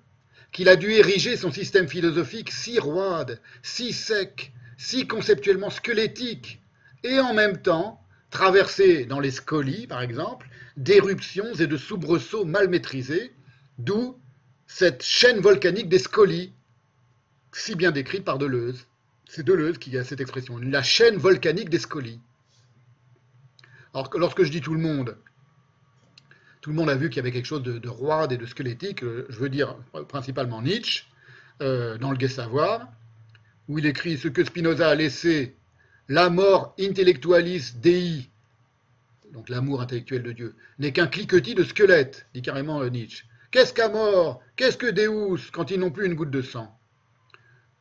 qu'il 0.52 0.70
a 0.70 0.76
dû 0.76 0.92
ériger 0.92 1.36
son 1.36 1.52
système 1.52 1.88
philosophique 1.88 2.52
si 2.52 2.80
roide, 2.80 3.42
si 3.64 3.92
sec, 3.92 4.54
si 4.78 5.08
conceptuellement 5.08 5.70
squelettique, 5.70 6.62
et 7.04 7.20
en 7.20 7.34
même 7.34 7.62
temps 7.62 8.02
traverser 8.30 9.06
dans 9.06 9.20
les 9.20 9.32
scolies, 9.32 9.88
par 9.88 10.02
exemple, 10.02 10.50
d'éruptions 10.78 11.54
et 11.56 11.68
de 11.68 11.78
soubresauts 11.78 12.46
mal 12.46 12.68
maîtrisés, 12.70 13.34
d'où 13.78 14.18
cette 14.68 15.04
chaîne 15.04 15.40
volcanique 15.40 15.90
des 15.90 16.00
scolies, 16.00 16.54
si 17.52 17.76
bien 17.76 17.92
décrite 17.92 18.24
par 18.24 18.38
Deleuze. 18.38 18.88
C'est 19.28 19.44
Deleuze 19.44 19.78
qui 19.78 19.98
a 19.98 20.04
cette 20.04 20.22
expression, 20.22 20.58
la 20.58 20.84
chaîne 20.84 21.18
volcanique 21.18 21.70
des 21.70 21.80
scolies. 21.80 22.20
Alors 23.94 24.10
que 24.10 24.18
lorsque 24.18 24.44
je 24.44 24.52
dis 24.52 24.62
tout 24.62 24.74
le 24.74 24.80
monde, 24.80 25.18
tout 26.62 26.70
le 26.70 26.76
monde 26.76 26.90
a 26.90 26.96
vu 26.96 27.10
qu'il 27.10 27.18
y 27.18 27.20
avait 27.20 27.32
quelque 27.32 27.46
chose 27.46 27.64
de, 27.64 27.90
roide 27.90 28.32
et 28.32 28.38
de 28.38 28.46
squelettique, 28.46 29.04
euh, 29.04 29.26
je 29.30 29.38
veux 29.38 29.50
dire 29.50 29.76
principalement 30.08 30.62
Nietzsche, 30.62 31.06
euh, 31.62 31.98
dans 31.98 32.12
le 32.12 32.18
Gai 32.18 32.28
Savoir, 32.28 32.88
où 33.68 33.80
il 33.80 33.86
écrit 33.86 34.18
ce 34.18 34.28
que 34.28 34.44
Spinoza 34.44 34.90
a 34.90 34.96
laissé, 34.96 35.56
la 36.08 36.30
mort 36.30 36.74
intellectualis 36.80 37.74
dei, 37.76 38.30
donc 39.32 39.50
l'amour 39.50 39.82
intellectuel 39.82 40.24
de 40.24 40.32
Dieu, 40.32 40.56
n'est 40.80 40.92
qu'un 40.92 41.08
cliquetis 41.08 41.56
de 41.56 41.64
squelettes, 41.64 42.28
dit 42.34 42.42
carrément 42.42 42.82
euh, 42.82 42.90
Nietzsche. 42.90 43.26
Qu'est-ce 43.54 43.72
qu'à 43.72 43.88
mort? 43.88 44.42
Qu'est-ce 44.56 44.78
que 44.78 44.90
Deus 44.90 45.52
quand 45.52 45.70
ils 45.70 45.80
n'ont 45.80 45.92
plus 45.92 46.08
une 46.08 46.16
goutte 46.16 46.32
de 46.32 46.42
sang? 46.42 46.76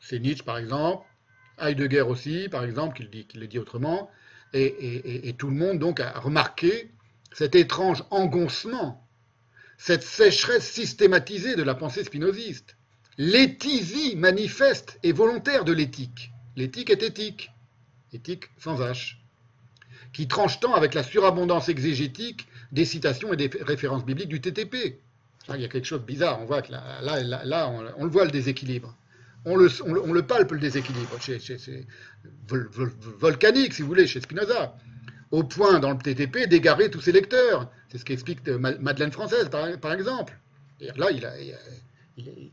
C'est 0.00 0.18
Nietzsche, 0.18 0.44
par 0.44 0.58
exemple, 0.58 1.06
Heidegger 1.58 2.02
aussi, 2.02 2.50
par 2.50 2.62
exemple, 2.62 2.94
qui 2.94 3.04
le 3.04 3.08
dit, 3.08 3.48
dit 3.48 3.58
autrement, 3.58 4.10
et, 4.52 5.34
tout 5.38 5.48
le 5.48 5.54
monde 5.54 5.78
donc 5.78 5.98
a 6.00 6.20
remarqué 6.20 6.90
cet 7.32 7.54
étrange 7.54 8.04
engoncement, 8.10 9.08
cette 9.78 10.02
sécheresse 10.02 10.70
systématisée 10.70 11.56
de 11.56 11.62
la 11.62 11.74
pensée 11.74 12.04
spinoziste, 12.04 12.76
l'étisie 13.16 14.14
manifeste 14.14 14.98
et 15.02 15.12
volontaire 15.12 15.64
de 15.64 15.72
l'éthique. 15.72 16.32
L'éthique 16.54 16.90
est 16.90 17.02
éthique, 17.02 17.50
éthique 18.12 18.50
sans 18.58 18.78
H, 18.80 19.14
qui 20.12 20.28
tranche 20.28 20.60
tant 20.60 20.74
avec 20.74 20.92
la 20.92 21.02
surabondance 21.02 21.70
exégétique 21.70 22.46
des 22.72 22.84
citations 22.84 23.32
et 23.32 23.38
des 23.38 23.50
références 23.62 24.04
bibliques 24.04 24.28
du 24.28 24.42
TTP. 24.42 25.00
Il 25.50 25.60
y 25.60 25.64
a 25.64 25.68
quelque 25.68 25.84
chose 25.84 26.00
de 26.00 26.06
bizarre, 26.06 26.40
on 26.40 26.44
voit 26.44 26.62
que 26.62 26.72
là, 26.72 27.00
là, 27.44 27.68
on, 27.96 28.04
le 28.04 28.10
voit 28.10 28.24
le 28.24 28.30
déséquilibre. 28.30 28.96
On 29.44 29.56
le, 29.56 29.68
on 29.84 30.12
le, 30.12 30.22
palpe 30.22 30.52
le 30.52 30.60
déséquilibre, 30.60 31.16
c'est 31.20 31.86
volcanique 33.18 33.74
si 33.74 33.82
vous 33.82 33.88
voulez, 33.88 34.06
chez 34.06 34.20
Spinoza, 34.20 34.76
au 35.32 35.42
point 35.42 35.80
dans 35.80 35.90
le 35.90 35.98
TTP 35.98 36.48
d'égarer 36.48 36.90
tous 36.90 37.00
ses 37.00 37.12
lecteurs. 37.12 37.68
C'est 37.88 37.98
ce 37.98 38.04
qu'explique 38.04 38.46
euh, 38.46 38.58
Madeleine 38.58 39.10
Française 39.10 39.48
par, 39.50 39.92
exemple. 39.92 40.38
Là, 40.96 41.10
il, 41.10 41.26
a, 41.26 41.32
il, 42.16 42.52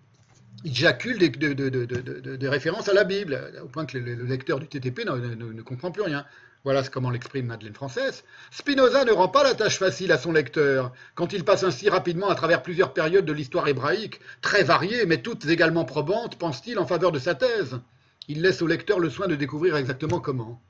jacule 0.65 1.17
des, 1.17 1.29
de, 1.29 2.47
références 2.47 2.89
à 2.89 2.93
la 2.93 3.03
Bible, 3.03 3.39
au 3.63 3.67
point 3.67 3.85
que 3.85 3.97
le, 3.97 4.23
lecteur 4.23 4.59
du 4.59 4.67
TTP 4.67 5.05
ne 5.05 5.61
comprend 5.61 5.91
plus 5.91 6.03
rien. 6.03 6.25
Voilà 6.65 6.83
comment 6.83 7.09
l'exprime 7.09 7.45
Madeleine 7.45 7.73
Française. 7.73 8.25
Spinoza 8.51 9.05
ne 9.05 9.11
rend 9.11 9.29
pas 9.29 9.43
la 9.43 9.55
tâche 9.55 9.79
facile 9.79 10.11
à 10.11 10.17
son 10.17 10.33
lecteur 10.33 10.91
quand 11.15 11.31
il 11.31 11.45
passe 11.45 11.63
ainsi 11.63 11.87
rapidement 11.87 12.27
à 12.27 12.35
travers 12.35 12.61
plusieurs 12.61 12.93
périodes 12.93 13.23
de 13.23 13.31
l'histoire 13.31 13.67
hébraïque, 13.69 14.19
très 14.41 14.63
variées 14.63 15.05
mais 15.05 15.21
toutes 15.21 15.45
également 15.45 15.85
probantes, 15.85 16.37
pense-t-il, 16.37 16.77
en 16.77 16.85
faveur 16.85 17.13
de 17.13 17.19
sa 17.19 17.33
thèse. 17.33 17.79
Il 18.27 18.41
laisse 18.41 18.61
au 18.61 18.67
lecteur 18.67 18.99
le 18.99 19.09
soin 19.09 19.27
de 19.27 19.35
découvrir 19.35 19.77
exactement 19.77 20.19
comment. 20.19 20.61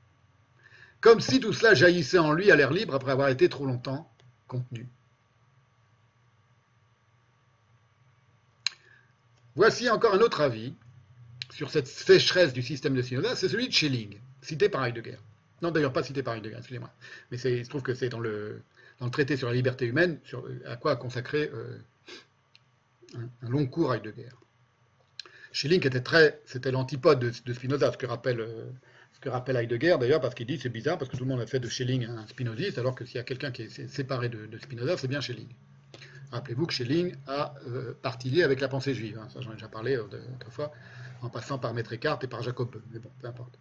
Comme 1.00 1.20
si 1.20 1.40
tout 1.40 1.52
cela 1.52 1.74
jaillissait 1.74 2.18
en 2.18 2.32
lui 2.32 2.52
à 2.52 2.56
l'air 2.56 2.72
libre 2.72 2.94
après 2.94 3.12
avoir 3.12 3.28
été 3.28 3.48
trop 3.48 3.66
longtemps 3.66 4.08
contenu. 4.46 4.88
Voici 9.56 9.88
encore 9.90 10.14
un 10.14 10.20
autre 10.20 10.40
avis 10.40 10.74
sur 11.50 11.70
cette 11.70 11.86
sécheresse 11.86 12.52
du 12.52 12.62
système 12.62 12.94
de 12.94 13.02
Spinoza, 13.02 13.34
c'est 13.36 13.48
celui 13.48 13.68
de 13.68 13.72
Schelling, 13.72 14.18
cité 14.40 14.68
par 14.68 14.84
Heidegger. 14.84 15.18
Non, 15.62 15.70
d'ailleurs, 15.70 15.92
pas 15.92 16.02
cité 16.02 16.22
par 16.22 16.34
Heidegger, 16.34 16.56
excusez-moi. 16.58 16.90
Mais 17.30 17.38
il 17.38 17.64
se 17.64 17.68
trouve 17.68 17.82
que 17.82 17.94
c'est 17.94 18.08
dans 18.08 18.20
le, 18.20 18.62
traité 19.12 19.36
sur 19.36 19.48
la 19.48 19.54
liberté 19.54 19.86
humaine, 19.86 20.18
sur, 20.24 20.44
à 20.66 20.76
quoi 20.76 20.92
a 20.92 20.96
consacré 20.96 21.50
euh, 21.52 21.78
un, 23.42 23.48
long 23.48 23.66
cours 23.66 23.94
Heidegger. 23.94 24.30
Schelling 25.52 25.84
était 25.84 26.00
très, 26.00 26.40
c'était 26.46 26.70
l'antipode 26.70 27.18
de, 27.18 27.52
Spinoza, 27.52 27.92
ce 27.92 27.98
que 27.98 28.06
rappelle, 28.06 28.40
euh, 28.40 28.70
ce 29.12 29.20
que 29.20 29.28
rappelle 29.28 29.56
Heidegger 29.56 29.96
d'ailleurs, 29.98 30.20
parce 30.20 30.34
qu'il 30.34 30.46
dit 30.46 30.58
c'est 30.58 30.68
bizarre, 30.68 30.96
parce 30.96 31.10
que 31.10 31.16
tout 31.16 31.24
le 31.24 31.28
monde 31.28 31.40
a 31.40 31.46
fait 31.46 31.60
de 31.60 31.68
Schelling 31.68 32.04
un 32.04 32.26
spinoziste, 32.28 32.78
alors 32.78 32.94
que 32.94 33.04
s'il 33.04 33.16
y 33.16 33.20
a 33.20 33.24
quelqu'un 33.24 33.50
qui 33.50 33.62
est 33.62 33.88
séparé 33.88 34.28
de, 34.28 34.58
Spinoza, 34.58 34.96
c'est 34.96 35.08
bien 35.08 35.20
Schelling. 35.20 35.48
Rappelez-vous 36.32 36.66
que 36.66 36.72
Schelling 36.72 37.14
a 37.26 37.54
euh, 37.66 37.94
partillé 38.02 38.44
avec 38.44 38.60
la 38.60 38.68
pensée 38.68 38.94
juive, 38.94 39.18
hein. 39.20 39.28
ça 39.32 39.40
j'en 39.40 39.50
ai 39.50 39.54
déjà 39.54 39.68
parlé 39.68 39.98
autrefois, 39.98 40.72
en 41.22 41.28
passant 41.28 41.58
par 41.58 41.74
Maître 41.74 41.92
Eckhart 41.92 42.20
et 42.22 42.28
par 42.28 42.42
Jacob 42.42 42.80
mais 42.92 43.00
bon, 43.00 43.10
peu 43.20 43.26
importe. 43.26 43.58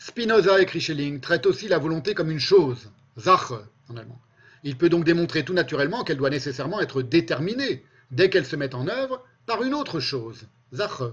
Spinoza, 0.00 0.60
écrit 0.60 0.80
Schelling, 0.80 1.20
traite 1.20 1.46
aussi 1.46 1.68
la 1.68 1.78
volonté 1.78 2.14
comme 2.14 2.30
une 2.30 2.40
chose, 2.40 2.90
Sache 3.16 3.52
en 3.88 3.96
allemand. 3.96 4.20
Il 4.64 4.76
peut 4.76 4.88
donc 4.88 5.04
démontrer 5.04 5.44
tout 5.44 5.54
naturellement 5.54 6.04
qu'elle 6.04 6.16
doit 6.16 6.30
nécessairement 6.30 6.80
être 6.80 7.02
déterminée 7.02 7.84
dès 8.10 8.28
qu'elle 8.28 8.46
se 8.46 8.56
met 8.56 8.74
en 8.74 8.88
œuvre 8.88 9.24
par 9.46 9.62
une 9.62 9.74
autre 9.74 10.00
chose, 10.00 10.46
Sache, 10.72 11.12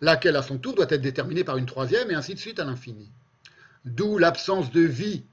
laquelle 0.00 0.36
à 0.36 0.42
son 0.42 0.58
tour 0.58 0.74
doit 0.74 0.86
être 0.88 1.00
déterminée 1.02 1.44
par 1.44 1.58
une 1.58 1.66
troisième 1.66 2.10
et 2.10 2.14
ainsi 2.14 2.34
de 2.34 2.38
suite 2.38 2.58
à 2.58 2.64
l'infini. 2.64 3.10
D'où 3.84 4.16
l'absence 4.16 4.70
de 4.70 4.80
vie, 4.80 5.24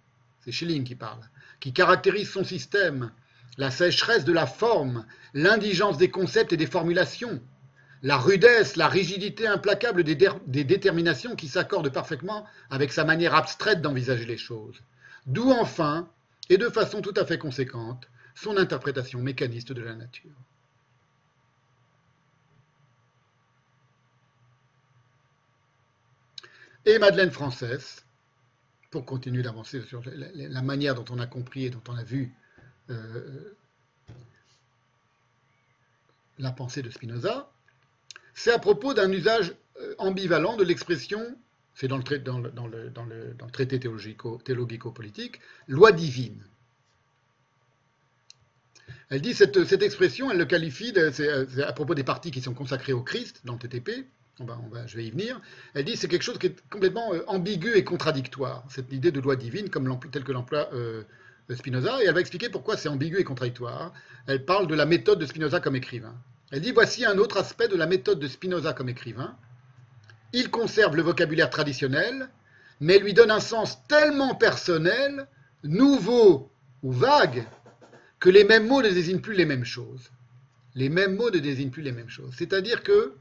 c'est 0.41 0.51
Schelling 0.51 0.83
qui 0.83 0.95
parle, 0.95 1.21
qui 1.59 1.71
caractérise 1.71 2.29
son 2.29 2.43
système, 2.43 3.11
la 3.59 3.71
sécheresse 3.71 4.23
de 4.23 4.31
la 4.31 4.47
forme, 4.47 5.05
l'indigence 5.33 5.97
des 5.97 6.09
concepts 6.09 6.53
et 6.53 6.57
des 6.57 6.65
formulations, 6.65 7.41
la 8.01 8.17
rudesse, 8.17 8.77
la 8.77 8.87
rigidité 8.87 9.47
implacable 9.47 10.05
des, 10.05 10.15
déterminations 10.63 11.35
qui 11.35 11.49
s'accordent 11.49 11.91
parfaitement 11.91 12.45
avec 12.69 12.93
sa 12.93 13.03
manière 13.03 13.35
abstraite 13.35 13.81
d'envisager 13.81 14.23
les 14.23 14.37
choses. 14.37 14.81
D'où 15.25 15.51
enfin, 15.51 16.09
et 16.49 16.57
de 16.57 16.69
façon 16.69 17.01
tout 17.01 17.13
à 17.17 17.25
fait 17.25 17.37
conséquente, 17.37 18.07
son 18.33 18.55
interprétation 18.55 19.19
mécaniste 19.19 19.73
de 19.73 19.81
la 19.81 19.95
nature. 19.95 20.31
Et 26.85 26.97
Madeleine 26.97 27.31
Française, 27.31 28.05
pour 28.89 29.05
continuer 29.05 29.43
d'avancer 29.43 29.81
sur 29.81 30.01
la, 30.05 30.61
manière 30.61 30.95
dont 30.95 31.13
on 31.13 31.19
a 31.19 31.27
compris 31.27 31.65
et 31.65 31.69
dont 31.69 31.83
on 31.89 31.95
a 31.97 32.03
vu 32.05 32.33
euh, 32.89 33.55
la 36.37 36.51
pensée 36.51 36.81
de 36.81 36.89
Spinoza, 36.89 37.51
c'est 38.33 38.51
à 38.51 38.59
propos 38.59 38.93
d'un 38.93 39.11
usage 39.11 39.53
euh, 39.81 39.95
ambivalent 39.97 40.55
de 40.55 40.63
l'expression, 40.63 41.35
c'est 41.73 41.87
dans 41.87 41.97
le, 41.97 42.03
traité 43.51 43.79
théologico-politique, 43.79 45.39
loi 45.67 45.91
divine. 45.91 46.43
Elle 49.09 49.21
dit 49.21 49.33
cette, 49.33 49.55
expression, 49.81 50.29
elle 50.29 50.37
le 50.37 50.45
qualifie, 50.45 50.93
à 50.97 51.73
propos 51.73 51.95
des 51.95 52.03
parties 52.03 52.31
qui 52.31 52.41
sont 52.41 52.53
consacrées 52.53 52.93
au 52.93 53.01
Christ 53.01 53.41
dans 53.43 53.53
le 53.53 53.59
TTP, 53.59 54.05
on 54.39 54.45
va, 54.45 54.87
je 54.87 54.95
vais 54.95 55.05
y 55.05 55.11
venir, 55.11 55.41
elle 55.73 55.85
dit 55.85 55.95
c'est 55.95 56.07
quelque 56.07 56.23
chose 56.23 56.37
qui 56.37 56.47
est 56.47 56.69
complètement 56.69 57.13
euh, 57.13 57.23
ambigu 57.27 57.75
et 57.75 57.83
contradictoire, 57.83 58.63
cette 58.69 58.91
idée 58.93 59.11
de 59.11 59.19
loi 59.19 59.35
divine 59.35 59.69
comme 59.69 59.99
telle 60.11 60.23
que 60.23 60.31
l'emploie 60.31 60.69
euh, 60.73 61.03
Spinoza, 61.55 62.01
et 62.01 62.07
elle 62.07 62.13
va 62.13 62.19
expliquer 62.19 62.49
pourquoi 62.49 62.77
c'est 62.77 62.89
ambigu 62.89 63.19
et 63.19 63.23
contradictoire. 63.23 63.93
Elle 64.27 64.45
parle 64.45 64.67
de 64.67 64.75
la 64.75 64.85
méthode 64.85 65.19
de 65.19 65.25
Spinoza 65.25 65.59
comme 65.59 65.75
écrivain. 65.75 66.15
Elle 66.51 66.61
dit 66.61 66.71
voici 66.71 67.05
un 67.05 67.17
autre 67.17 67.37
aspect 67.37 67.67
de 67.67 67.75
la 67.75 67.85
méthode 67.85 68.19
de 68.19 68.27
Spinoza 68.27 68.73
comme 68.73 68.89
écrivain. 68.89 69.35
Il 70.33 70.49
conserve 70.49 70.95
le 70.95 71.01
vocabulaire 71.01 71.49
traditionnel, 71.49 72.29
mais 72.79 72.99
lui 72.99 73.13
donne 73.13 73.31
un 73.31 73.39
sens 73.39 73.85
tellement 73.87 74.35
personnel, 74.35 75.27
nouveau 75.63 76.51
ou 76.83 76.91
vague, 76.91 77.45
que 78.19 78.29
les 78.29 78.43
mêmes 78.43 78.67
mots 78.67 78.81
ne 78.81 78.89
désignent 78.89 79.21
plus 79.21 79.35
les 79.35 79.45
mêmes 79.45 79.65
choses. 79.65 80.11
Les 80.75 80.89
mêmes 80.89 81.15
mots 81.15 81.31
ne 81.31 81.39
désignent 81.39 81.71
plus 81.71 81.81
les 81.81 81.91
mêmes 81.91 82.09
choses. 82.09 82.33
C'est-à-dire 82.37 82.83
que, 82.83 83.15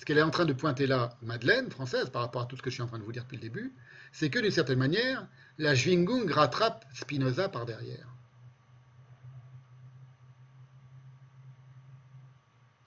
ce 0.00 0.06
qu'elle 0.06 0.16
est 0.16 0.22
en 0.22 0.30
train 0.30 0.46
de 0.46 0.54
pointer 0.54 0.86
là, 0.86 1.14
Madeleine, 1.20 1.70
française, 1.70 2.08
par 2.08 2.22
rapport 2.22 2.40
à 2.40 2.46
tout 2.46 2.56
ce 2.56 2.62
que 2.62 2.70
je 2.70 2.76
suis 2.76 2.82
en 2.82 2.86
train 2.86 2.98
de 2.98 3.04
vous 3.04 3.12
dire 3.12 3.24
depuis 3.24 3.36
le 3.36 3.42
début, 3.42 3.74
c'est 4.12 4.30
que 4.30 4.38
d'une 4.38 4.50
certaine 4.50 4.78
manière, 4.78 5.28
la 5.58 5.74
Schwingung 5.74 6.30
rattrape 6.30 6.86
Spinoza 6.94 7.50
par 7.50 7.66
derrière. 7.66 8.08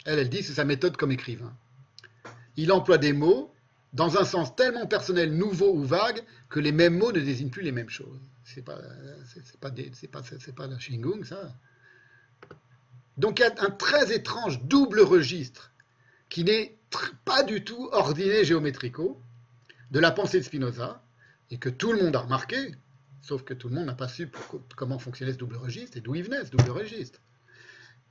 Elle, 0.06 0.18
elle 0.18 0.30
dit, 0.30 0.42
c'est 0.42 0.56
sa 0.56 0.66
méthode 0.66 0.98
comme 0.98 1.12
écrivain. 1.12 1.56
Il 2.58 2.72
emploie 2.72 2.98
des 2.98 3.14
mots 3.14 3.54
dans 3.94 4.18
un 4.18 4.26
sens 4.26 4.56
tellement 4.56 4.88
personnel, 4.88 5.38
nouveau 5.38 5.72
ou 5.72 5.84
vague, 5.84 6.24
que 6.50 6.60
les 6.60 6.72
mêmes 6.72 6.98
mots 6.98 7.12
ne 7.12 7.20
désignent 7.20 7.52
plus 7.52 7.62
les 7.62 7.72
mêmes 7.72 7.92
choses. 7.92 8.22
C'est 8.44 8.64
pas, 8.64 8.80
c'est 9.28 9.60
pas, 9.60 10.24
pas, 10.56 10.68
la 10.68 10.80
Shingung, 10.80 11.24
ça. 11.26 11.54
Donc 13.18 13.38
il 13.38 13.44
y 13.44 13.46
a 13.46 13.54
un 13.60 13.70
très 13.70 14.12
étrange 14.16 14.64
double 14.64 15.02
registre 15.02 15.72
qui 16.30 16.44
n'est 16.44 16.76
pas 17.26 17.44
du 17.44 17.64
tout 17.64 17.90
ordiné 17.92 18.44
géométrico 18.44 19.22
de 19.92 20.00
la 20.00 20.12
pensée 20.12 20.40
de 20.40 20.44
Spinoza 20.44 21.04
et 21.52 21.58
que 21.58 21.70
tout 21.70 21.94
le 21.94 22.02
monde 22.02 22.16
a 22.16 22.20
remarqué, 22.20 22.76
sauf 23.22 23.44
que 23.44 23.54
tout 23.54 23.70
le 23.70 23.76
monde 23.76 23.86
n'a 23.86 23.94
pas 23.94 24.08
su 24.08 24.30
comment 24.76 25.00
fonctionnait 25.00 25.34
ce 25.34 25.38
double 25.38 25.56
registre 25.56 25.98
et 25.98 26.02
d'où 26.02 26.16
il 26.16 26.24
venait 26.24 26.44
ce 26.46 26.52
double 26.52 26.72
registre. 26.72 27.20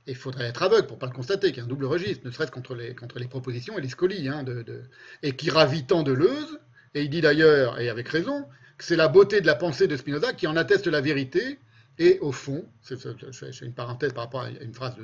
Il 0.05 0.15
faudrait 0.15 0.45
être 0.45 0.63
aveugle 0.63 0.87
pour 0.87 0.97
ne 0.97 1.01
pas 1.01 1.07
le 1.07 1.13
constater, 1.13 1.49
qu'il 1.49 1.57
y 1.57 1.61
a 1.61 1.63
un 1.63 1.67
double 1.67 1.85
registre, 1.85 2.25
ne 2.25 2.31
serait-ce 2.31 2.51
qu'entre 2.51 2.75
les, 2.75 2.95
les 3.15 3.27
propositions 3.27 3.77
et 3.77 3.81
les 3.81 3.89
scolies, 3.89 4.27
hein, 4.27 4.43
de, 4.43 4.83
et 5.21 5.35
qui 5.35 5.49
ravit 5.49 5.85
tant 5.85 6.03
Deleuze, 6.03 6.59
et 6.93 7.03
il 7.03 7.09
dit 7.09 7.21
d'ailleurs, 7.21 7.79
et 7.79 7.89
avec 7.89 8.09
raison, 8.09 8.45
que 8.77 8.83
c'est 8.83 8.97
la 8.97 9.07
beauté 9.07 9.39
de 9.39 9.45
la 9.45 9.55
pensée 9.55 9.87
de 9.87 9.95
Spinoza 9.95 10.33
qui 10.33 10.47
en 10.47 10.57
atteste 10.57 10.87
la 10.87 10.99
vérité, 10.99 11.57
et 11.99 12.19
au 12.19 12.31
fond, 12.31 12.65
c'est 12.81 13.61
une 13.61 13.73
parenthèse 13.73 14.13
par 14.13 14.25
rapport 14.25 14.41
à 14.41 14.49
une 14.49 14.73
phrase, 14.73 14.95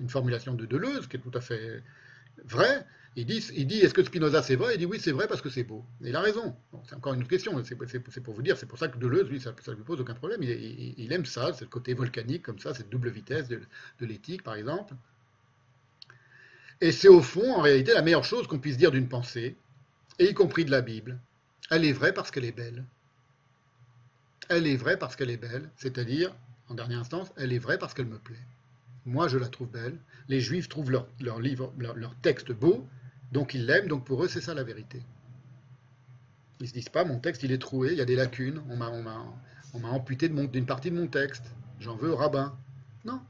une 0.00 0.08
formulation 0.08 0.54
de 0.54 0.66
Deleuze, 0.66 1.06
qui 1.06 1.16
est 1.16 1.20
tout 1.20 1.36
à 1.36 1.40
fait 1.40 1.82
vraie, 2.44 2.84
il 3.18 3.24
dit, 3.24 3.42
il 3.54 3.66
dit 3.66 3.78
est-ce 3.78 3.94
que 3.94 4.04
Spinoza 4.04 4.42
c'est 4.42 4.56
vrai? 4.56 4.74
Il 4.74 4.78
dit 4.78 4.84
oui, 4.84 5.00
c'est 5.00 5.10
vrai 5.10 5.26
parce 5.26 5.40
que 5.40 5.48
c'est 5.48 5.64
beau. 5.64 5.82
Et 6.04 6.10
il 6.10 6.16
a 6.16 6.20
raison. 6.20 6.54
c'est 6.86 6.94
encore 6.94 7.14
une 7.14 7.20
autre 7.20 7.30
question. 7.30 7.60
C'est 7.64 8.20
pour 8.20 8.34
vous 8.34 8.42
dire, 8.42 8.58
c'est 8.58 8.66
pour 8.66 8.78
ça 8.78 8.88
que 8.88 8.98
Deleuze, 8.98 9.30
lui, 9.30 9.40
ça 9.40 9.54
ne 9.66 9.72
lui 9.72 9.84
pose 9.84 10.00
aucun 10.02 10.12
problème. 10.12 10.42
Il, 10.42 11.12
aime 11.12 11.24
ça, 11.24 11.50
le 11.58 11.66
côté 11.66 11.94
volcanique 11.94 12.42
comme 12.42 12.58
ça, 12.58 12.74
cette 12.74 12.90
double 12.90 13.08
vitesse 13.08 13.48
de, 13.48 13.60
l'éthique, 14.00 14.42
par 14.42 14.54
exemple. 14.54 14.94
Et 16.82 16.92
c'est 16.92 17.08
au 17.08 17.22
fond, 17.22 17.54
en 17.54 17.62
réalité, 17.62 17.94
la 17.94 18.02
meilleure 18.02 18.24
chose 18.24 18.46
qu'on 18.46 18.58
puisse 18.58 18.76
dire 18.76 18.90
d'une 18.90 19.08
pensée, 19.08 19.56
et 20.18 20.28
y 20.28 20.34
compris 20.34 20.66
de 20.66 20.70
la 20.70 20.82
Bible. 20.82 21.18
Elle 21.70 21.86
est 21.86 21.94
vraie 21.94 22.12
parce 22.12 22.30
qu'elle 22.30 22.44
est 22.44 22.52
belle. 22.52 22.84
Elle 24.50 24.66
est 24.66 24.76
vraie 24.76 24.98
parce 24.98 25.16
qu'elle 25.16 25.30
est 25.30 25.38
belle, 25.38 25.70
c'est-à-dire, 25.76 26.36
en 26.68 26.74
dernière 26.74 27.00
instance, 27.00 27.32
elle 27.38 27.54
est 27.54 27.58
vraie 27.58 27.78
parce 27.78 27.94
qu'elle 27.94 28.06
me 28.06 28.18
plaît. 28.18 28.36
Moi, 29.06 29.26
je 29.28 29.38
la 29.38 29.48
trouve 29.48 29.70
belle. 29.70 29.98
Les 30.28 30.40
Juifs 30.40 30.68
trouvent 30.68 30.90
leur, 30.90 31.40
livre, 31.40 31.72
leur 31.78 32.14
texte 32.16 32.52
beau, 32.52 32.86
donc 33.32 33.54
ils 33.54 33.66
l'aiment, 33.66 33.88
donc 33.88 34.04
pour 34.04 34.24
eux, 34.24 34.28
c'est 34.28 34.40
ça 34.40 34.54
la 34.54 34.62
vérité. 34.62 35.02
Ils 36.60 36.68
se 36.68 36.72
disent 36.72 36.88
pas, 36.88 37.04
mon 37.04 37.18
texte, 37.18 37.42
il 37.42 37.52
est 37.52 37.58
troué, 37.58 37.92
il 37.92 37.98
y 37.98 38.00
a 38.00 38.06
des 38.06 38.16
lacunes, 38.16 38.62
on 38.70 38.76
m'a 38.76 39.88
amputé 39.88 40.28
d'une 40.28 40.66
partie 40.66 40.90
de 40.90 40.96
mon 40.96 41.06
texte, 41.06 41.44
j'en 41.80 41.96
veux 41.96 42.10
au 42.10 42.16
rabbin. 42.16 42.56
Non, 43.04 43.20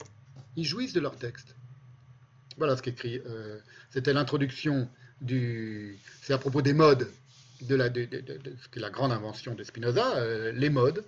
ils 0.56 0.64
jouissent 0.64 0.92
de 0.92 1.00
leur 1.00 1.16
texte. 1.16 1.54
Voilà 2.56 2.76
ce 2.76 2.82
qu'écrit. 2.82 3.20
Euh, 3.26 3.58
c'était 3.90 4.12
l'introduction 4.12 4.88
du. 5.20 5.98
C'est 6.22 6.32
à 6.32 6.38
propos 6.38 6.62
des 6.62 6.72
modes. 6.72 7.08
de, 7.62 7.74
la, 7.74 8.90
grande 8.90 9.12
invention 9.12 9.54
de 9.54 9.64
Spinoza, 9.64 10.16
euh, 10.16 10.52
les 10.52 10.70
modes. 10.70 11.04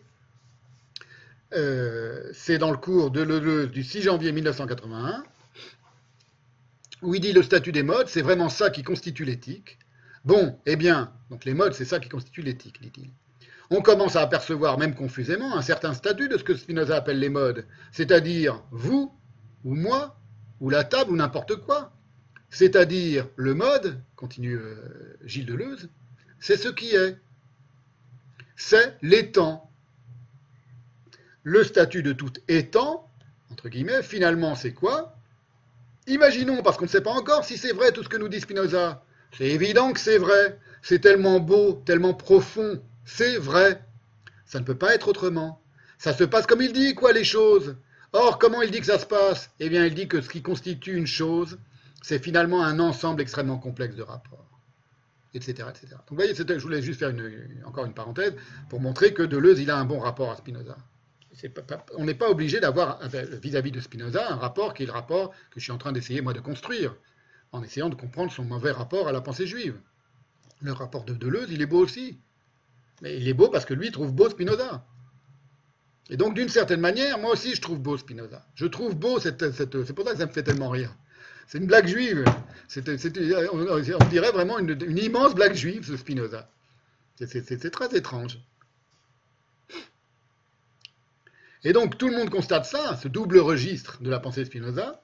Euh, 1.55 2.31
c'est 2.35 2.59
dans 2.59 2.71
le 2.71 2.77
cours 2.77 3.11
de 3.11 3.25
Deleuze 3.25 3.71
du 3.71 3.83
6 3.83 4.03
janvier 4.03 4.33
1981, 4.33 5.25
où 7.03 7.15
il 7.15 7.21
dit 7.21 7.33
le 7.33 7.43
statut 7.43 7.73
des 7.73 7.83
modes, 7.83 8.09
c'est 8.09 8.23
vraiment 8.23 8.49
ça 8.49 8.71
qui 8.71 8.83
constitue 8.83 9.25
l'éthique. 9.25 9.79
Bon, 10.25 10.59
eh 10.67 10.77
bien, 10.77 11.13
donc 11.31 11.45
les 11.45 11.55
modes, 11.55 11.75
c'est 11.75 11.85
ça 11.85 12.01
qui 12.01 12.09
constitue 12.09 12.43
l'éthique, 12.43 12.81
dit-il. 12.81 13.11
On 13.71 13.83
commence 13.83 14.17
à 14.17 14.23
apercevoir, 14.23 14.79
même 14.79 14.95
confusément, 14.95 15.57
un 15.57 15.63
certain 15.63 15.95
statut 15.95 16.29
de 16.29 16.39
ce 16.39 16.45
que 16.45 16.57
Spinoza 16.57 16.97
appelle 16.97 17.19
les 17.19 17.29
modes, 17.29 17.67
c'est-à-dire 17.93 18.63
vous, 18.71 19.15
ou 19.65 19.75
moi, 19.75 20.19
ou 20.61 20.71
la 20.71 20.85
table, 20.85 21.13
ou 21.13 21.17
n'importe 21.17 21.57
quoi. 21.57 21.93
C'est-à-dire 22.51 23.29
le 23.37 23.55
mode, 23.55 24.01
continue 24.17 24.57
euh, 24.57 25.19
Gilles 25.25 25.47
Deleuze, 25.47 25.91
c'est 26.41 26.57
ce 26.57 26.69
qui 26.69 26.95
est. 26.95 27.19
C'est 28.57 28.97
l'étant. 29.03 29.71
Le 31.43 31.63
statut 31.63 32.03
de 32.03 32.13
tout 32.13 32.33
étant, 32.49 33.09
entre 33.51 33.69
guillemets, 33.69 34.03
finalement, 34.03 34.55
c'est 34.55 34.73
quoi? 34.73 35.18
Imaginons, 36.09 36.63
parce 36.63 36.77
qu'on 36.77 36.87
ne 36.87 36.91
sait 36.91 37.03
pas 37.03 37.13
encore 37.13 37.45
si 37.45 37.57
c'est 37.57 37.73
vrai 37.73 37.93
tout 37.93 38.03
ce 38.03 38.09
que 38.09 38.17
nous 38.17 38.29
dit 38.29 38.41
Spinoza. 38.41 39.05
C'est 39.37 39.47
évident 39.47 39.93
que 39.93 40.01
c'est 40.01 40.19
vrai. 40.19 40.59
C'est 40.83 41.01
tellement 41.01 41.39
beau, 41.39 41.83
tellement 41.85 42.15
profond. 42.15 42.83
C'est 43.05 43.37
vrai. 43.37 43.83
Ça 44.47 44.59
ne 44.59 44.65
peut 44.65 44.77
pas 44.77 44.95
être 44.95 45.09
autrement. 45.09 45.63
Ça 45.99 46.15
se 46.15 46.25
passe 46.25 46.47
comme 46.47 46.63
il 46.63 46.73
dit, 46.73 46.95
quoi, 46.95 47.13
les 47.13 47.25
choses. 47.25 47.77
Or, 48.13 48.39
comment 48.39 48.63
il 48.63 48.71
dit 48.71 48.81
que 48.81 48.87
ça 48.87 48.99
se 48.99 49.07
passe? 49.07 49.51
Eh 49.61 49.69
bien, 49.69 49.85
il 49.85 49.95
dit 49.95 50.09
que 50.09 50.21
ce 50.21 50.29
qui 50.29 50.43
constitue 50.43 50.97
une 50.97 51.07
chose, 51.07 51.59
c'est 52.03 52.23
finalement 52.23 52.65
un 52.65 52.79
ensemble 52.79 53.21
extrêmement 53.21 53.59
complexe 53.59 53.97
de 53.97 54.03
rapports 54.03 54.49
etc. 55.35 55.69
etc. 55.69 55.87
Donc 55.91 56.11
vous 56.11 56.17
voyez, 56.17 56.35
je 56.35 56.63
voulais 56.63 56.83
juste 56.83 57.01
faire 57.01 57.15
encore 57.65 57.85
une 57.85 57.95
parenthèse 57.95 58.35
pour 58.69 58.81
montrer 58.81 59.13
que 59.13 59.23
Deleuze, 59.23 59.61
il 59.61 59.71
a 59.71 59.77
un 59.77 59.85
bon 59.85 59.99
rapport 59.99 60.31
à 60.31 60.37
Spinoza. 60.37 60.77
On 61.97 62.05
n'est 62.05 62.15
pas 62.15 62.31
obligé 62.31 62.61
d'avoir 62.61 63.01
vis-à-vis 63.09 63.71
de 63.71 63.81
Spinoza 63.81 64.33
un 64.33 64.37
rapport 64.37 64.75
qui 64.75 64.83
est 64.83 64.87
le 64.87 64.93
rapport 64.93 65.31
que 65.51 65.61
je 65.61 65.65
suis 65.65 65.73
en 65.73 65.79
train 65.79 65.93
d'essayer 65.93 66.21
moi 66.21 66.33
de 66.33 66.41
construire, 66.41 66.97
en 67.53 67.63
essayant 67.63 67.89
de 67.89 67.95
comprendre 67.95 68.33
son 68.33 68.45
mauvais 68.45 68.73
rapport 68.73 69.09
à 69.09 69.13
la 69.13 69.21
pensée 69.21 69.47
juive. 69.47 69.79
Le 70.61 70.73
rapport 70.73 71.05
de 71.05 71.15
Deleuze, 71.15 71.51
il 71.51 71.63
est 71.63 71.67
beau 71.67 71.79
aussi. 71.79 72.19
Mais 73.03 73.17
il 73.17 73.29
est 73.29 73.35
beau 73.35 73.49
parce 73.49 73.65
que 73.65 73.75
lui 73.75 73.93
trouve 73.93 74.13
beau 74.13 74.29
Spinoza. 74.29 74.85
Et 76.11 76.17
donc, 76.17 76.35
d'une 76.35 76.49
certaine 76.49 76.81
manière, 76.81 77.19
moi 77.19 77.33
aussi, 77.33 77.55
je 77.55 77.61
trouve 77.61 77.79
beau 77.79 77.97
Spinoza. 77.97 78.45
Je 78.55 78.67
trouve 78.67 78.97
beau 78.97 79.21
cette, 79.21 79.53
c'est 79.53 79.93
pour 79.93 80.05
ça 80.05 80.13
que 80.13 80.19
ça 80.19 80.27
me 80.27 80.33
fait 80.33 80.43
tellement 80.43 80.71
rire. 80.71 80.97
C'est 81.47 81.59
une 81.59 81.67
blague 81.67 81.87
juive. 81.87 82.25
on, 82.77 84.09
dirait 84.11 84.33
vraiment 84.33 84.59
une, 84.59 84.99
immense 84.99 85.35
blague 85.35 85.55
juive, 85.55 85.87
ce 85.87 85.97
Spinoza. 85.97 86.51
C'est 87.17 87.71
très 87.71 87.97
étrange. 87.97 88.39
Et 91.65 91.73
donc 91.73 91.99
tout 91.99 92.09
le 92.09 92.17
monde 92.17 92.31
constate 92.31 92.65
ça, 92.65 92.97
ce 92.97 93.09
double 93.09 93.39
registre 93.39 94.03
de 94.03 94.11
la 94.11 94.21
pensée 94.21 94.41
de 94.41 94.47
Spinoza, 94.47 95.03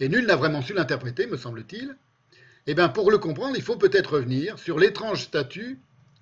et 0.00 0.08
nul 0.08 0.26
n'a 0.26 0.36
vraiment 0.36 0.62
su 0.62 0.74
l'interpréter, 0.74 1.26
me 1.26 1.36
semble-t-il. 1.36 1.96
Eh 2.66 2.74
bien, 2.74 2.88
pour 2.88 3.10
le 3.10 3.18
comprendre, 3.18 3.56
il 3.56 3.62
faut 3.62 3.76
peut-être 3.76 4.14
revenir 4.14 4.58
sur 4.58 4.78
l'étrange 4.78 5.22
statut 5.22 5.78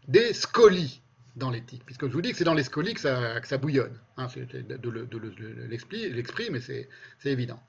des 0.09 0.33
scolies 0.35 1.01
dans 1.37 1.51
l'éthique, 1.51 1.83
puisque 1.85 2.07
je 2.07 2.13
vous 2.13 2.21
dis 2.21 2.33
que 2.33 2.37
c'est 2.37 2.45
dans 2.45 2.55
les 2.55 2.63
scolies 2.63 2.95
que 2.95 3.01
ça, 3.01 3.59
bouillonne. 3.59 3.99
Hein, 4.17 4.29
de, 4.37 5.67
l'exprimer, 5.69 6.51
mais 6.51 6.61
c'est 6.61 6.89
évident. 7.25 7.61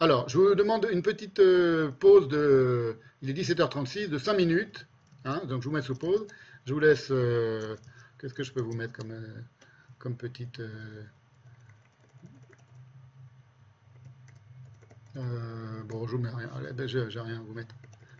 Alors, 0.00 0.28
je 0.28 0.38
vous 0.38 0.54
demande 0.54 0.88
une 0.90 1.02
petite 1.02 1.38
euh, 1.38 1.90
pause 1.90 2.28
de. 2.28 2.96
Il 3.22 3.30
est 3.30 3.32
17h36, 3.32 4.08
de 4.08 4.18
5 4.18 4.34
minutes. 4.34 4.86
Hein, 5.24 5.40
donc, 5.46 5.62
je 5.62 5.68
vous 5.68 5.74
mets 5.74 5.82
sous 5.82 5.94
pause. 5.94 6.26
Je 6.66 6.74
vous 6.74 6.80
laisse. 6.80 7.08
Euh, 7.10 7.76
qu'est-ce 8.20 8.34
que 8.34 8.42
je 8.42 8.52
peux 8.52 8.60
vous 8.60 8.74
mettre 8.74 8.92
comme, 8.94 9.12
euh, 9.12 9.40
comme 9.98 10.16
petite. 10.16 10.60
Bon, 15.14 16.06
je 16.06 16.16
vous 16.16 16.22
mets 16.22 16.30
rien. 16.30 16.50
Ben, 16.74 16.86
j'ai 16.86 17.00
rien 17.00 17.36
à 17.36 17.42
vous 17.42 17.54
mettre. 17.54 17.74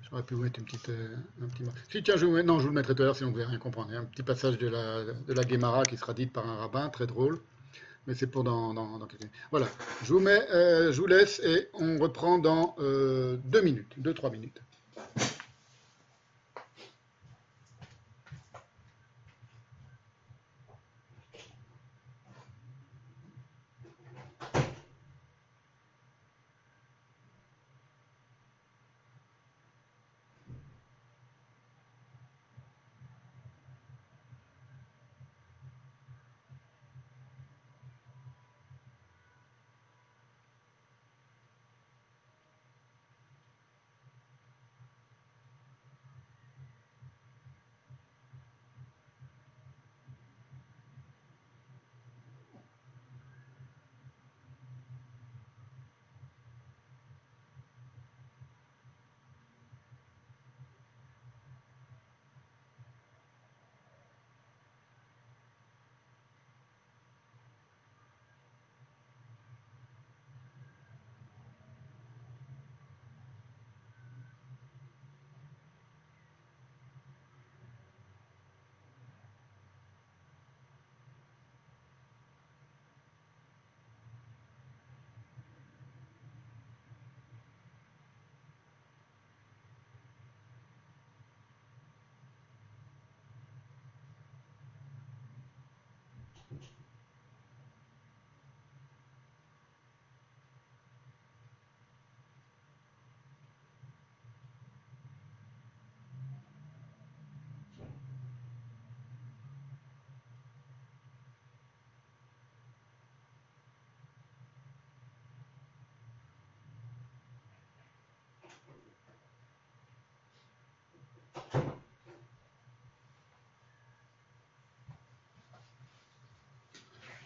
J'aurais 0.08 0.22
pu 0.22 0.34
vous 0.34 0.42
mettre 0.42 0.60
une 0.60 0.66
petite, 0.66 0.90
un 1.42 1.46
petit. 1.46 1.64
Si, 1.90 2.02
tiens, 2.02 2.16
je 2.16 2.26
vous 2.26 2.42
non, 2.42 2.58
je 2.58 2.64
vous 2.64 2.68
le 2.70 2.74
mettrai 2.74 2.94
tout 2.94 3.02
à 3.02 3.06
l'heure, 3.06 3.16
sinon 3.16 3.30
vous 3.30 3.34
pouvez 3.34 3.46
rien 3.46 3.58
comprendre. 3.58 3.88
Il 3.90 3.94
y 3.94 3.96
a 3.96 4.00
un 4.00 4.04
petit 4.04 4.22
passage 4.22 4.58
de 4.58 4.68
la, 4.68 5.04
de 5.04 5.32
la 5.32 5.44
Guémara 5.44 5.82
qui 5.82 5.96
sera 5.96 6.14
dite 6.14 6.32
par 6.32 6.48
un 6.48 6.56
rabbin, 6.56 6.88
très 6.88 7.06
drôle 7.06 7.40
mais 8.06 8.14
c'est 8.14 8.26
pour 8.26 8.44
dans, 8.44 8.74
dans, 8.74 8.86
minutes. 8.86 9.30
Voilà, 9.50 9.66
je 10.02 10.12
vous, 10.12 10.20
mets, 10.20 10.42
euh, 10.50 10.92
je 10.92 11.00
vous 11.00 11.06
laisse 11.06 11.40
et 11.40 11.68
on 11.74 11.98
reprend 11.98 12.38
dans 12.38 12.74
euh, 12.78 13.36
deux 13.44 13.62
minutes, 13.62 13.94
deux, 13.96 14.14
trois 14.14 14.30
minutes. 14.30 14.60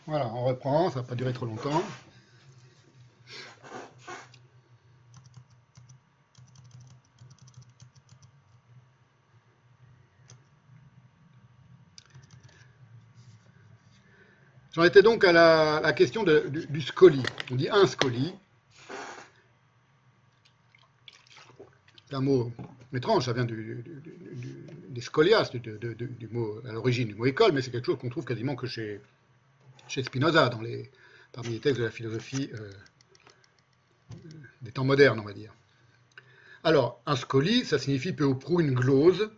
Voilà, 0.08 0.26
on 0.28 0.42
reprend, 0.42 0.88
ça 0.88 1.00
ne 1.00 1.02
va 1.02 1.08
pas 1.10 1.14
durer 1.14 1.34
trop 1.34 1.44
longtemps. 1.44 1.82
J'en 14.72 14.82
étais 14.84 15.02
donc 15.02 15.24
à 15.24 15.32
la, 15.32 15.92
question 15.92 16.24
du, 16.24 16.80
scoli. 16.80 17.22
On 17.50 17.56
dit 17.56 17.68
un 17.68 17.86
scoli. 17.86 18.32
C'est 22.08 22.14
un 22.16 22.22
mot 22.22 22.50
étrange, 22.94 23.26
ça 23.26 23.34
vient 23.34 23.44
des 23.44 25.00
scolias, 25.02 25.50
du, 25.52 26.28
mot 26.32 26.62
à 26.66 26.72
l'origine 26.72 27.08
du 27.08 27.14
mot 27.14 27.26
école, 27.26 27.52
mais 27.52 27.60
c'est 27.60 27.70
quelque 27.70 27.84
chose 27.84 27.98
qu'on 27.98 28.08
trouve 28.08 28.24
quasiment 28.24 28.56
que 28.56 28.66
chez, 28.66 29.02
chez 29.88 30.02
Spinoza, 30.02 30.50
parmi 31.32 31.50
les 31.50 31.60
textes 31.60 31.80
de 31.80 31.84
la 31.84 31.90
philosophie 31.90 32.50
euh, 32.54 32.70
des 34.62 34.70
temps 34.70 34.84
modernes, 34.84 35.18
on 35.20 35.24
va 35.24 35.32
dire. 35.32 35.54
Alors, 36.62 37.00
un 37.06 37.16
scoli, 37.16 37.64
ça 37.64 37.78
signifie 37.78 38.12
peu 38.12 38.24
ou 38.24 38.34
prou 38.34 38.60
une 38.60 38.74
glose, 38.74 39.30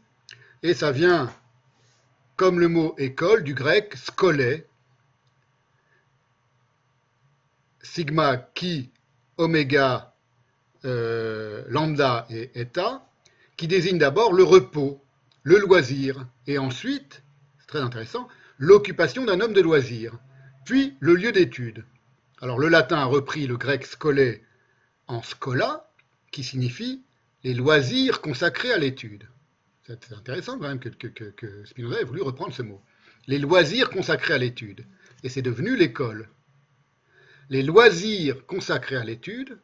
et 0.62 0.74
ça 0.74 0.90
vient 0.90 1.32
comme 2.36 2.58
le 2.58 2.68
mot 2.68 2.94
école 2.98 3.44
du 3.44 3.54
grec 3.54 3.94
skolé, 3.96 4.66
sigma, 7.82 8.36
qui, 8.36 8.90
oméga, 9.36 10.14
euh, 10.84 11.64
lambda 11.68 12.26
et 12.30 12.50
eta, 12.54 13.06
qui 13.56 13.68
désigne 13.68 13.98
d'abord 13.98 14.32
le 14.32 14.42
repos, 14.42 15.04
le 15.42 15.58
loisir, 15.58 16.26
et 16.46 16.58
ensuite, 16.58 17.22
c'est 17.60 17.66
très 17.66 17.80
intéressant, 17.80 18.26
l'occupation 18.58 19.24
d'un 19.24 19.40
homme 19.40 19.52
de 19.52 19.60
loisir, 19.60 20.18
puis 20.70 20.96
le 21.00 21.16
lieu 21.16 21.32
d'étude. 21.32 21.84
Alors 22.40 22.60
le 22.60 22.68
latin 22.68 22.98
a 22.98 23.04
repris 23.04 23.48
le 23.48 23.56
grec 23.56 23.84
scolé 23.84 24.44
en 25.08 25.20
scola, 25.20 25.90
qui 26.30 26.44
signifie 26.44 27.02
les 27.42 27.54
loisirs 27.54 28.20
consacrés 28.20 28.72
à 28.72 28.78
l'étude. 28.78 29.26
C'est 29.82 30.12
intéressant 30.12 30.60
quand 30.60 30.68
même 30.68 30.78
que, 30.78 30.90
que, 31.08 31.64
Spinoza 31.64 32.00
ait 32.00 32.04
voulu 32.04 32.22
reprendre 32.22 32.54
ce 32.54 32.62
mot. 32.62 32.80
Les 33.26 33.40
loisirs 33.40 33.90
consacrés 33.90 34.34
à 34.34 34.38
l'étude. 34.38 34.86
Et 35.24 35.28
c'est 35.28 35.42
devenu 35.42 35.74
l'école. 35.74 36.28
Les 37.48 37.64
loisirs 37.64 38.46
consacrés 38.46 38.94
à 38.94 39.02
l'étude, 39.02 39.58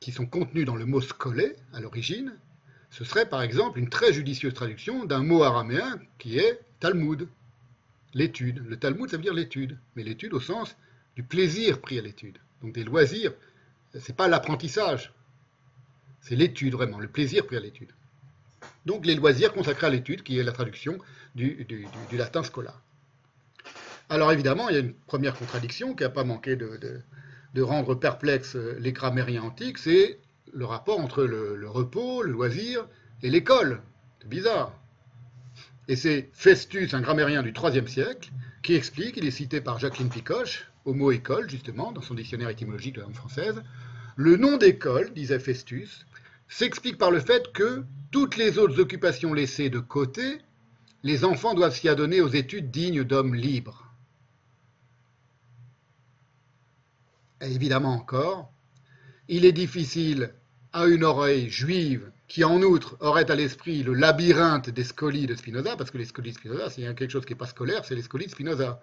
qui 0.00 0.10
sont 0.10 0.26
contenus 0.26 0.66
dans 0.66 0.74
le 0.74 0.86
mot 0.86 1.00
scolé 1.00 1.54
à 1.72 1.78
l'origine, 1.78 2.34
ce 2.90 3.04
serait 3.04 3.28
par 3.28 3.42
exemple 3.42 3.78
une 3.78 3.90
très 3.90 4.12
judicieuse 4.12 4.54
traduction 4.54 5.04
d'un 5.04 5.22
mot 5.22 5.44
araméen 5.44 6.00
qui 6.18 6.40
est 6.40 6.58
Talmud, 6.80 7.28
l'étude. 8.14 8.64
Le 8.66 8.76
Talmud, 8.76 9.10
ça 9.10 9.16
veut 9.16 9.22
dire 9.22 9.34
l'étude, 9.34 9.78
mais 9.96 10.02
l'étude 10.02 10.34
au 10.34 10.40
sens 10.40 10.76
du 11.16 11.22
plaisir 11.22 11.80
pris 11.80 11.98
à 11.98 12.02
l'étude. 12.02 12.38
Donc 12.62 12.72
des 12.72 12.84
loisirs, 12.84 13.32
c'est 13.98 14.16
pas 14.16 14.28
l'apprentissage, 14.28 15.12
c'est 16.20 16.36
l'étude 16.36 16.74
vraiment, 16.74 16.98
le 16.98 17.08
plaisir 17.08 17.46
pris 17.46 17.56
à 17.56 17.60
l'étude. 17.60 17.90
Donc 18.86 19.06
les 19.06 19.14
loisirs 19.14 19.52
consacrés 19.52 19.86
à 19.86 19.90
l'étude, 19.90 20.22
qui 20.22 20.38
est 20.38 20.42
la 20.42 20.52
traduction 20.52 20.98
du, 21.34 21.66
latin 22.12 22.42
scola. 22.42 22.74
Alors 24.08 24.32
évidemment, 24.32 24.68
il 24.68 24.74
y 24.74 24.78
a 24.78 24.80
une 24.80 24.94
première 24.94 25.34
contradiction 25.34 25.94
qui 25.94 26.02
n'a 26.02 26.10
pas 26.10 26.24
manqué 26.24 26.56
de, 26.56 27.02
rendre 27.60 27.94
perplexes 27.94 28.56
les 28.56 28.92
grammairiens 28.92 29.42
antiques, 29.42 29.78
c'est 29.78 30.18
le 30.52 30.64
rapport 30.64 31.00
entre 31.00 31.24
le, 31.24 31.68
repos, 31.68 32.22
le 32.22 32.32
loisir 32.32 32.86
et 33.22 33.30
l'école. 33.30 33.82
C'est 34.20 34.28
bizarre. 34.28 34.72
Et 35.88 35.96
c'est 35.96 36.28
Festus, 36.34 36.92
un 36.92 37.00
grammairien 37.00 37.42
du 37.42 37.52
IIIe 37.52 37.88
siècle, 37.88 38.30
qui 38.62 38.74
explique, 38.74 39.16
il 39.16 39.26
est 39.26 39.30
cité 39.30 39.62
par 39.62 39.78
Jacqueline 39.78 40.10
Picoche, 40.10 40.70
au 40.84 40.92
mot 40.92 41.10
école, 41.10 41.48
justement, 41.48 41.92
dans 41.92 42.02
son 42.02 42.14
dictionnaire 42.14 42.50
étymologique 42.50 42.94
de 42.94 43.00
la 43.00 43.06
langue 43.06 43.14
française, 43.14 43.62
le 44.16 44.36
nom 44.36 44.58
d'école, 44.58 45.12
disait 45.14 45.38
Festus, 45.38 46.06
s'explique 46.46 46.98
par 46.98 47.10
le 47.10 47.20
fait 47.20 47.52
que 47.52 47.84
toutes 48.10 48.36
les 48.36 48.58
autres 48.58 48.80
occupations 48.80 49.32
laissées 49.32 49.70
de 49.70 49.78
côté, 49.78 50.40
les 51.02 51.24
enfants 51.24 51.54
doivent 51.54 51.74
s'y 51.74 51.88
adonner 51.88 52.20
aux 52.20 52.28
études 52.28 52.70
dignes 52.70 53.04
d'hommes 53.04 53.34
libres. 53.34 53.94
Et 57.40 57.52
évidemment 57.54 57.94
encore, 57.94 58.52
il 59.28 59.44
est 59.44 59.52
difficile 59.52 60.34
à 60.72 60.86
une 60.86 61.04
oreille 61.04 61.48
juive 61.48 62.10
qui 62.28 62.44
en 62.44 62.62
outre 62.62 62.96
aurait 63.00 63.30
à 63.30 63.34
l'esprit 63.34 63.82
le 63.82 63.94
labyrinthe 63.94 64.68
des 64.68 64.84
scolies 64.84 65.26
de 65.26 65.34
Spinoza, 65.34 65.76
parce 65.76 65.90
que 65.90 65.98
les 65.98 66.04
scolies 66.04 66.32
de 66.32 66.36
Spinoza, 66.36 66.70
s'il 66.70 66.84
y 66.84 66.86
a 66.86 66.92
quelque 66.92 67.10
chose 67.10 67.24
qui 67.24 67.32
n'est 67.32 67.38
pas 67.38 67.46
scolaire, 67.46 67.84
c'est 67.86 67.94
les 67.94 68.02
scolies 68.02 68.26
de 68.26 68.30
Spinoza. 68.30 68.82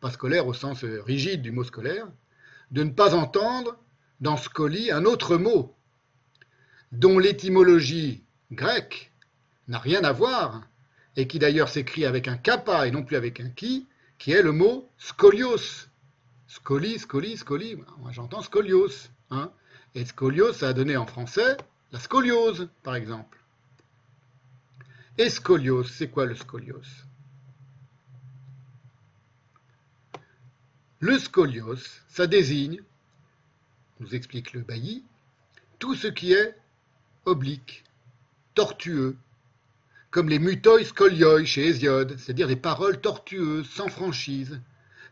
Pas 0.00 0.10
scolaire 0.10 0.46
au 0.46 0.54
sens 0.54 0.84
rigide 0.84 1.42
du 1.42 1.50
mot 1.50 1.64
scolaire, 1.64 2.06
de 2.70 2.84
ne 2.84 2.90
pas 2.90 3.14
entendre 3.14 3.76
dans 4.20 4.36
scolie 4.36 4.92
un 4.92 5.04
autre 5.04 5.36
mot, 5.36 5.74
dont 6.92 7.18
l'étymologie 7.18 8.22
grecque 8.52 9.12
n'a 9.66 9.80
rien 9.80 10.04
à 10.04 10.12
voir, 10.12 10.62
et 11.16 11.26
qui 11.26 11.40
d'ailleurs 11.40 11.68
s'écrit 11.68 12.04
avec 12.04 12.28
un 12.28 12.36
kappa 12.36 12.86
et 12.86 12.92
non 12.92 13.02
plus 13.02 13.16
avec 13.16 13.40
un 13.40 13.50
qui, 13.50 13.88
qui 14.18 14.30
est 14.30 14.42
le 14.42 14.52
mot 14.52 14.88
scolios. 14.98 15.88
Scoli, 16.46 17.00
scoli, 17.00 17.36
scoli, 17.36 17.76
moi 17.98 18.12
j'entends 18.12 18.42
scolios. 18.42 19.10
Hein 19.30 19.50
et 19.96 20.04
scolios, 20.04 20.52
ça 20.52 20.68
a 20.68 20.72
donné 20.72 20.96
en 20.96 21.06
français 21.06 21.56
la 21.92 21.98
scoliose, 21.98 22.68
par 22.82 22.94
exemple. 22.94 23.38
Et 25.16 25.30
scolios, 25.30 25.84
c'est 25.84 26.08
quoi 26.08 26.26
le 26.26 26.34
scolios 26.34 26.82
Le 31.00 31.18
scolios, 31.18 32.00
ça 32.08 32.26
désigne, 32.26 32.80
nous 34.00 34.14
explique 34.14 34.52
le 34.52 34.60
bailli, 34.60 35.04
tout 35.78 35.94
ce 35.94 36.08
qui 36.08 36.32
est 36.32 36.56
oblique, 37.24 37.84
tortueux, 38.54 39.16
comme 40.10 40.28
les 40.28 40.38
mutoi 40.38 40.84
scolioi 40.84 41.44
chez 41.44 41.66
Hésiode, 41.66 42.16
c'est-à-dire 42.18 42.48
des 42.48 42.56
paroles 42.56 43.00
tortueuses, 43.00 43.68
sans 43.68 43.88
franchise. 43.88 44.60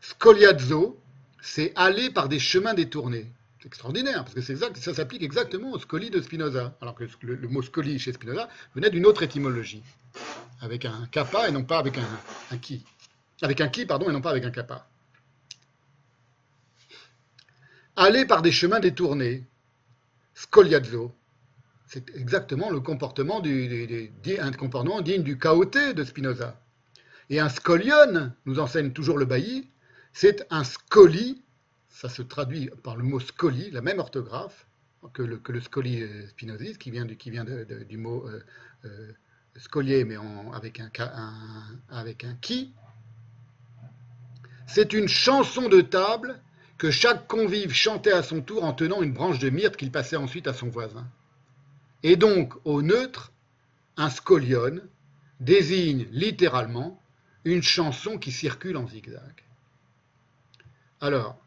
Scoliazzo, 0.00 0.98
c'est 1.40 1.72
aller 1.76 2.10
par 2.10 2.28
des 2.28 2.38
chemins 2.38 2.74
détournés. 2.74 3.30
Extraordinaire, 3.66 4.24
parce 4.24 4.34
que 4.34 4.80
ça 4.80 4.94
s'applique 4.94 5.24
exactement 5.24 5.72
au 5.72 5.78
scoli 5.80 6.08
de 6.08 6.22
Spinoza, 6.22 6.78
alors 6.80 6.94
que 6.94 7.04
le, 7.22 7.48
mot 7.48 7.62
scoli 7.62 7.98
chez 7.98 8.12
Spinoza 8.12 8.48
venait 8.76 8.90
d'une 8.90 9.04
autre 9.04 9.24
étymologie, 9.24 9.82
avec 10.60 10.84
un 10.84 11.08
kappa 11.10 11.48
et 11.48 11.50
non 11.50 11.64
pas 11.64 11.78
avec 11.78 11.98
un, 11.98 12.58
qui. 12.58 12.84
Avec 13.42 13.60
un 13.60 13.66
qui, 13.66 13.84
pardon, 13.84 14.08
et 14.08 14.12
non 14.12 14.20
pas 14.20 14.30
avec 14.30 14.44
un 14.44 14.52
kappa. 14.52 14.88
Aller 17.96 18.24
par 18.24 18.40
des 18.40 18.52
chemins 18.52 18.78
détournés, 18.78 19.44
scoliazzo, 20.34 21.12
c'est 21.88 22.08
exactement 22.14 22.70
le 22.70 22.78
comportement 22.78 23.40
du, 23.40 24.12
comportement 24.56 25.00
digne 25.00 25.24
du 25.24 25.38
chaoté 25.38 25.92
de 25.92 26.04
Spinoza. 26.04 26.56
Et 27.30 27.40
un 27.40 27.48
scolion, 27.48 28.32
nous 28.44 28.60
enseigne 28.60 28.92
toujours 28.92 29.18
le 29.18 29.24
bailli, 29.24 29.68
c'est 30.12 30.46
un 30.50 30.62
scoli, 30.62 31.42
ça 31.88 32.08
se 32.08 32.22
traduit 32.22 32.70
par 32.82 32.96
le 32.96 33.02
mot 33.02 33.20
scoli, 33.20 33.70
la 33.70 33.80
même 33.80 33.98
orthographe 33.98 34.66
que 35.12 35.22
le, 35.22 35.38
que 35.38 35.52
le 35.52 35.60
scoli 35.60 36.04
spinoziste, 36.28 36.78
qui 36.78 36.90
vient 36.90 37.04
du, 37.04 37.16
qui 37.16 37.30
vient 37.30 37.44
du 37.44 37.96
mot 37.96 38.26
euh, 38.26 38.44
euh, 38.84 39.12
scolier, 39.56 40.04
mais 40.04 40.16
avec, 40.52 40.80
un, 40.80 40.90
avec 41.88 42.24
un 42.24 42.34
qui. 42.34 42.72
C'est 44.66 44.92
une 44.92 45.08
chanson 45.08 45.68
de 45.68 45.80
table 45.80 46.40
que 46.78 46.90
chaque 46.90 47.26
convive 47.26 47.72
chantait 47.72 48.12
à 48.12 48.22
son 48.22 48.42
tour 48.42 48.64
en 48.64 48.72
tenant 48.72 49.02
une 49.02 49.12
branche 49.12 49.38
de 49.38 49.48
myrte 49.48 49.76
qu'il 49.76 49.90
passait 49.90 50.16
ensuite 50.16 50.46
à 50.46 50.52
son 50.52 50.68
voisin. 50.68 51.06
Et 52.02 52.16
donc, 52.16 52.54
au 52.64 52.82
neutre, 52.82 53.32
un 53.96 54.10
scolion 54.10 54.80
désigne 55.40 56.06
littéralement 56.10 57.00
une 57.44 57.62
chanson 57.62 58.18
qui 58.18 58.32
circule 58.32 58.76
en 58.76 58.86
zigzag. 58.86 59.44
Alors, 61.00 61.38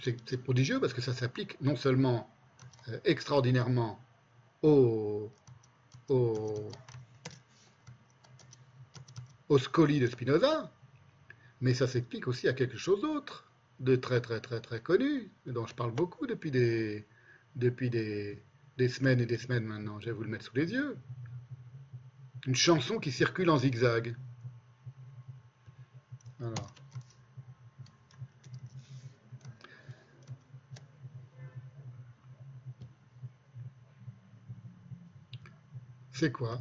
c'est 0.00 0.42
prodigieux 0.42 0.80
parce 0.80 0.92
que 0.92 1.00
ça 1.00 1.12
s'applique 1.12 1.60
non 1.60 1.76
seulement 1.76 2.30
euh, 2.88 2.98
extraordinairement 3.04 3.98
au, 4.62 5.30
au, 6.08 6.70
au 9.48 9.58
scoli 9.58 10.00
de 10.00 10.06
Spinoza, 10.06 10.72
mais 11.60 11.74
ça 11.74 11.86
s'explique 11.86 12.28
aussi 12.28 12.48
à 12.48 12.52
quelque 12.52 12.76
chose 12.76 13.00
d'autre, 13.00 13.50
de 13.80 13.96
très 13.96 14.20
très 14.20 14.40
très 14.40 14.60
très 14.60 14.80
connu, 14.80 15.30
dont 15.46 15.66
je 15.66 15.74
parle 15.74 15.92
beaucoup 15.92 16.26
depuis 16.26 16.50
des, 16.50 17.06
depuis 17.56 17.90
des, 17.90 18.42
des 18.76 18.88
semaines 18.88 19.20
et 19.20 19.26
des 19.26 19.38
semaines 19.38 19.64
maintenant. 19.64 20.00
Je 20.00 20.06
vais 20.06 20.12
vous 20.12 20.22
le 20.22 20.28
mettre 20.30 20.44
sous 20.44 20.56
les 20.56 20.72
yeux. 20.72 20.96
Une 22.46 22.54
chanson 22.54 22.98
qui 22.98 23.12
circule 23.12 23.50
en 23.50 23.58
zigzag. 23.58 24.16
Alors. 26.40 26.77
C'est 36.18 36.32
quoi 36.32 36.58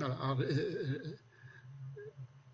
alors, 0.00 0.36
euh, 0.40 0.44
euh, 0.50 1.16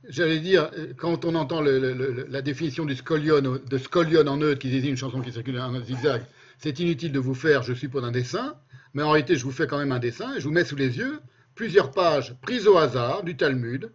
J'allais 0.07 0.39
dire, 0.39 0.71
quand 0.99 1.25
on 1.25 1.35
entend 1.35 1.63
la 1.63 2.43
définition 2.43 2.85
du 2.85 2.95
scolion, 2.95 3.41
de 3.41 3.79
scolion 3.79 4.27
en 4.27 4.37
neutre 4.37 4.59
qui 4.59 4.69
désigne 4.69 4.91
une 4.91 4.97
chanson 4.99 5.23
qui 5.23 5.33
circule 5.33 5.59
en 5.59 5.81
zigzag, 5.83 6.27
c'est 6.59 6.79
inutile 6.79 7.11
de 7.11 7.19
vous 7.19 7.35
faire, 7.35 7.63
je 7.63 7.73
suppose, 7.73 8.05
un 8.05 8.13
dessin, 8.13 8.55
mais 8.93 9.03
en 9.03 9.13
réalité, 9.13 9.35
je 9.37 9.45
vous 9.45 9.51
fais 9.51 9.67
quand 9.67 9.79
même 9.79 9.93
un 9.93 9.99
dessin 9.99 10.35
et 10.35 10.41
je 10.41 10.45
vous 10.45 10.53
mets 10.53 10.67
sous 10.67 10.77
les 10.77 10.99
yeux 10.99 11.21
plusieurs 11.55 11.91
pages 11.91 12.35
prises 12.43 12.67
au 12.67 12.77
hasard 12.77 13.23
du 13.23 13.35
Talmud, 13.35 13.93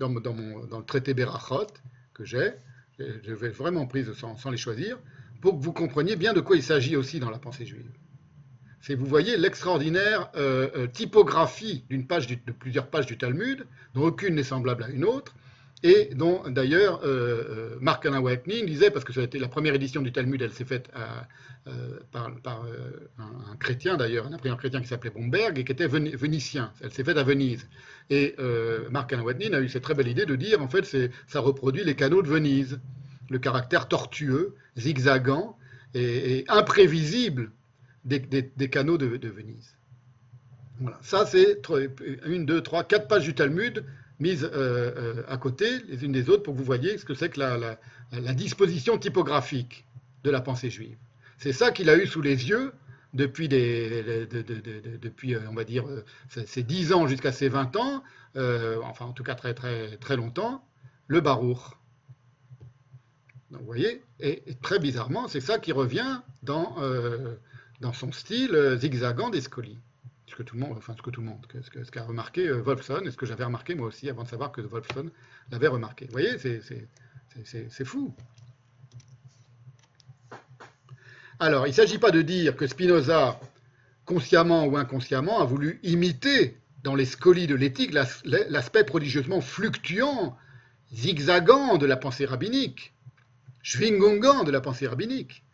dans, 0.00 0.08
le 0.08 0.84
traité 0.84 1.14
Berachot 1.14 1.68
que 2.12 2.24
j'ai, 2.24 2.50
je 2.98 3.32
vais 3.32 3.50
vraiment 3.50 3.86
prises 3.86 4.12
sans, 4.14 4.50
les 4.50 4.56
choisir, 4.56 4.98
pour 5.40 5.56
que 5.56 5.62
vous 5.62 5.72
compreniez 5.72 6.16
bien 6.16 6.32
de 6.32 6.40
quoi 6.40 6.56
il 6.56 6.62
s'agit 6.64 6.96
aussi 6.96 7.20
dans 7.20 7.30
la 7.30 7.38
pensée 7.38 7.66
juive. 7.66 7.86
C'est, 8.82 8.96
vous 8.96 9.06
voyez, 9.06 9.36
l'extraordinaire 9.36 10.28
euh, 10.34 10.68
euh, 10.76 10.86
typographie 10.88 11.84
d'une 11.88 12.04
page 12.04 12.26
de 12.26 12.34
plusieurs 12.50 12.88
pages 12.88 13.06
du 13.06 13.16
Talmud, 13.16 13.64
dont 13.94 14.02
aucune 14.02 14.34
n'est 14.34 14.42
semblable 14.42 14.82
à 14.82 14.88
une 14.88 15.04
autre, 15.04 15.36
et 15.84 16.10
dont 16.16 16.42
d'ailleurs 16.48 17.00
euh, 17.04 17.76
Mark 17.80 18.04
Alain 18.06 18.20
disait, 18.66 18.90
parce 18.90 19.04
que 19.04 19.12
ça 19.12 19.20
a 19.20 19.22
été 19.22 19.38
la 19.38 19.46
première 19.46 19.74
édition 19.74 20.02
du 20.02 20.10
Talmud, 20.10 20.42
elle 20.42 20.52
s'est 20.52 20.64
faite 20.64 20.90
par, 22.10 22.30
un, 23.18 23.56
chrétien 23.60 23.96
d'ailleurs, 23.96 24.26
un 24.26 24.32
imprimeur 24.32 24.58
chrétien 24.58 24.80
qui 24.80 24.88
s'appelait 24.88 25.10
Bomberg 25.10 25.56
et 25.60 25.64
qui 25.64 25.70
était 25.70 25.86
vénitien, 25.86 26.72
elle 26.80 26.92
s'est 26.92 27.04
faite 27.04 27.18
à 27.18 27.22
Venise. 27.22 27.68
Et 28.10 28.34
Mark 28.90 29.12
Alain 29.12 29.52
a 29.52 29.60
eu 29.60 29.68
cette 29.68 29.82
très 29.82 29.94
belle 29.94 30.08
idée 30.08 30.26
de 30.26 30.34
dire, 30.34 30.60
en 30.60 30.68
fait, 30.68 30.84
ça 31.28 31.40
reproduit 31.40 31.84
les 31.84 31.94
canaux 31.94 32.22
de 32.22 32.28
Venise, 32.28 32.80
le 33.30 33.38
caractère 33.38 33.86
tortueux, 33.86 34.56
zigzagant 34.76 35.56
et, 35.94 36.44
imprévisible 36.48 37.52
des, 38.04 38.68
canaux 38.70 38.98
de 38.98 39.06
Venise. 39.06 39.76
Voilà. 40.80 40.98
Ça, 41.02 41.26
c'est 41.26 41.60
une, 42.26 42.46
deux, 42.46 42.60
trois, 42.60 42.84
quatre 42.84 43.08
pages 43.08 43.24
du 43.24 43.34
Talmud 43.34 43.84
mises 44.18 44.44
euh, 44.44 44.50
euh, 44.96 45.22
à 45.28 45.36
côté, 45.36 45.80
les 45.88 46.04
unes 46.04 46.12
des 46.12 46.28
autres, 46.28 46.42
pour 46.42 46.54
que 46.54 46.58
vous 46.58 46.64
voyez 46.64 46.98
ce 46.98 47.04
que 47.04 47.14
c'est 47.14 47.28
que 47.28 47.40
la, 47.40 48.34
disposition 48.34 48.98
typographique 48.98 49.84
de 50.24 50.30
la 50.30 50.40
pensée 50.40 50.70
juive. 50.70 50.96
C'est 51.38 51.52
ça 51.52 51.70
qu'il 51.70 51.88
a 51.88 51.96
eu 51.96 52.06
sous 52.06 52.22
les 52.22 52.48
yeux 52.48 52.72
depuis, 53.14 53.48
des, 53.48 54.26
depuis 55.00 55.34
euh, 55.34 55.40
on 55.50 55.54
va 55.54 55.64
dire, 55.64 55.84
ses 56.28 56.62
10 56.62 56.92
ans 56.92 57.06
jusqu'à 57.06 57.32
ses 57.32 57.48
20 57.48 57.76
ans, 57.76 58.02
enfin 58.84 59.06
en 59.06 59.12
tout 59.12 59.24
cas 59.24 59.34
très, 59.34 59.54
très, 59.54 59.96
très 59.96 60.16
longtemps, 60.16 60.64
le 61.08 61.20
Baruch. 61.20 61.58
Donc, 63.50 63.60
vous 63.60 63.66
voyez, 63.66 64.02
et, 64.20 64.42
très 64.62 64.78
bizarrement, 64.78 65.28
c'est 65.28 65.40
ça 65.40 65.58
qui 65.58 65.72
revient 65.72 66.20
dans, 66.42 66.76
dans 67.82 67.92
son 67.92 68.12
style 68.12 68.78
zigzagant 68.78 69.28
des 69.28 69.42
scolies 69.42 69.78
ce 70.32 70.36
que 70.36 70.42
tout 70.42 70.56
le 70.56 70.62
monde, 70.62 70.78
enfin 70.78 70.94
ce 70.96 71.02
que 71.02 71.10
tout 71.10 71.20
le 71.20 71.26
monde, 71.26 71.46
ce 71.62 71.90
qu'a 71.90 72.04
remarqué 72.04 72.48
euh, 72.48 72.62
Wolfson, 72.62 73.02
et 73.04 73.10
ce 73.10 73.18
que 73.18 73.26
j'avais 73.26 73.44
remarqué 73.44 73.74
moi 73.74 73.86
aussi 73.86 74.08
avant 74.08 74.22
de 74.22 74.28
savoir 74.28 74.50
que 74.50 74.62
Wolfson 74.62 75.10
l'avait 75.50 75.68
remarqué. 75.68 76.06
Vous 76.06 76.12
voyez, 76.12 76.38
c'est 76.38 77.84
fou. 77.84 78.14
Alors, 81.38 81.66
il 81.66 81.70
ne 81.70 81.74
s'agit 81.74 81.98
pas 81.98 82.10
de 82.10 82.22
dire 82.22 82.56
que 82.56 82.66
Spinoza, 82.66 83.38
consciemment 84.06 84.64
ou 84.64 84.78
inconsciemment, 84.78 85.40
a 85.40 85.44
voulu 85.44 85.80
imiter 85.82 86.56
dans 86.82 86.94
les 86.94 87.04
scolies 87.04 87.46
de 87.46 87.54
l'éthique 87.54 87.92
l'aspect 87.92 88.84
prodigieusement 88.84 89.42
fluctuant, 89.42 90.38
zigzagant 90.94 91.76
de 91.76 91.84
la 91.84 91.98
pensée 91.98 92.24
rabbinique, 92.24 92.94
schwingungant 93.62 94.44
de 94.44 94.50
la 94.50 94.62
pensée 94.62 94.86
rabbinique. 94.86 95.44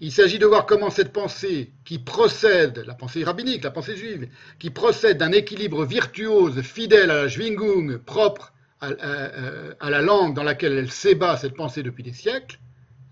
Il 0.00 0.12
s'agit 0.12 0.38
de 0.38 0.46
voir 0.46 0.66
comment 0.66 0.90
cette 0.90 1.12
pensée, 1.12 1.72
qui 1.84 1.98
procède, 1.98 2.84
la 2.86 2.94
pensée 2.94 3.22
rabbinique, 3.24 3.64
la 3.64 3.70
pensée 3.70 3.96
juive, 3.96 4.28
qui 4.58 4.70
procède 4.70 5.18
d'un 5.18 5.32
équilibre 5.32 5.84
virtuose, 5.84 6.60
fidèle 6.62 7.10
à 7.10 7.22
la 7.22 7.28
Schwingung, 7.28 7.98
propre 7.98 8.52
à, 8.80 9.90
la 9.90 10.02
langue 10.02 10.34
dans 10.34 10.42
laquelle 10.42 10.76
elle 10.76 10.90
s'ébat 10.90 11.36
cette 11.36 11.54
pensée 11.54 11.82
depuis 11.82 12.02
des 12.02 12.12
siècles, 12.12 12.58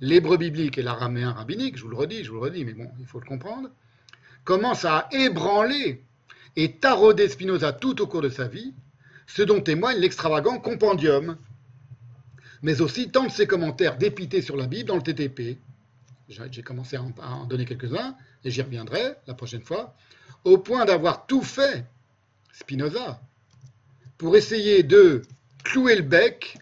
l'hébreu 0.00 0.36
biblique 0.36 0.76
et 0.76 0.82
l'araméen 0.82 1.32
rabbinique, 1.32 1.76
je 1.76 1.82
vous 1.82 1.88
le 1.88 1.96
redis, 1.96 2.24
je 2.24 2.30
vous 2.30 2.36
le 2.36 2.42
redis, 2.42 2.64
mais 2.64 2.74
bon, 2.74 2.90
il 2.98 3.06
faut 3.06 3.20
le 3.20 3.26
comprendre, 3.26 3.70
commence 4.44 4.84
à 4.84 5.08
ébranler 5.12 6.02
et 6.56 6.72
tarauder 6.72 7.28
Spinoza 7.28 7.72
tout 7.72 8.02
au 8.02 8.06
cours 8.06 8.22
de 8.22 8.28
sa 8.28 8.48
vie, 8.48 8.74
ce 9.26 9.42
dont 9.42 9.60
témoigne 9.60 9.98
l'extravagant 9.98 10.58
compendium, 10.58 11.38
mais 12.60 12.80
aussi 12.80 13.10
tant 13.10 13.24
de 13.24 13.30
ses 13.30 13.46
commentaires 13.46 13.96
dépités 13.96 14.42
sur 14.42 14.56
la 14.56 14.66
Bible 14.66 14.88
dans 14.88 14.96
le 14.96 15.02
TTP, 15.02 15.58
j'ai 16.50 16.62
commencé 16.62 16.96
à 16.96 17.02
en, 17.02 17.46
donner 17.46 17.64
quelques-uns, 17.64 18.16
et 18.44 18.50
j'y 18.50 18.62
reviendrai 18.62 19.14
la 19.26 19.34
prochaine 19.34 19.62
fois, 19.62 19.94
au 20.44 20.58
point 20.58 20.84
d'avoir 20.84 21.26
tout 21.26 21.42
fait, 21.42 21.84
Spinoza, 22.52 23.20
pour 24.18 24.36
essayer 24.36 24.82
de 24.82 25.22
clouer 25.64 25.96
le 25.96 26.02
bec 26.02 26.58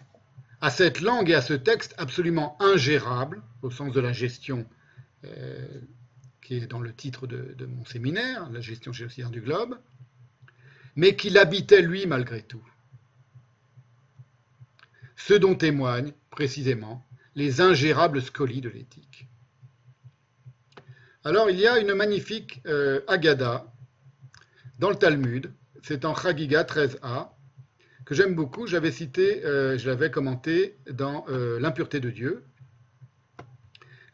à 0.61 0.69
cette 0.69 1.01
langue 1.01 1.29
et 1.29 1.35
à 1.35 1.41
ce 1.41 1.53
texte 1.53 1.95
absolument 1.97 2.55
ingérable, 2.61 3.41
au 3.61 3.71
sens 3.71 3.91
de 3.91 3.99
la 3.99 4.13
gestion 4.13 4.65
euh, 5.25 5.67
qui 6.41 6.55
est 6.55 6.67
dans 6.67 6.79
le 6.79 6.93
titre 6.93 7.27
de, 7.27 7.65
mon 7.65 7.85
séminaire, 7.85 8.49
la 8.51 8.61
gestion 8.61 8.91
géocidaire 8.91 9.29
du 9.29 9.41
globe, 9.41 9.77
mais 10.95 11.15
qu'il 11.15 11.37
habitait 11.37 11.81
lui 11.81 12.05
malgré 12.05 12.41
tout. 12.41 12.63
Ce 15.15 15.33
dont 15.33 15.55
témoignent 15.55 16.13
précisément 16.29 17.05
les 17.35 17.61
ingérables 17.61 18.21
scolies 18.21 18.61
de 18.61 18.69
l'éthique. 18.69 19.27
Alors, 21.23 21.51
il 21.51 21.59
y 21.59 21.67
a 21.67 21.77
une 21.77 21.93
magnifique 21.93 22.61
euh, 22.65 23.01
Agada 23.07 23.71
dans 24.79 24.89
le 24.89 24.95
Talmud, 24.95 25.51
c'est 25.83 26.03
en 26.03 26.15
Chagiga 26.15 26.63
13a, 26.63 27.29
que 28.05 28.15
j'aime 28.15 28.33
beaucoup. 28.33 28.65
J'avais 28.65 28.91
cité, 28.91 29.45
euh, 29.45 29.77
je 29.77 29.87
l'avais 29.87 30.09
commenté 30.09 30.77
dans 30.89 31.23
euh, 31.29 31.59
L'impureté 31.59 31.99
de 31.99 32.09
Dieu. 32.09 32.43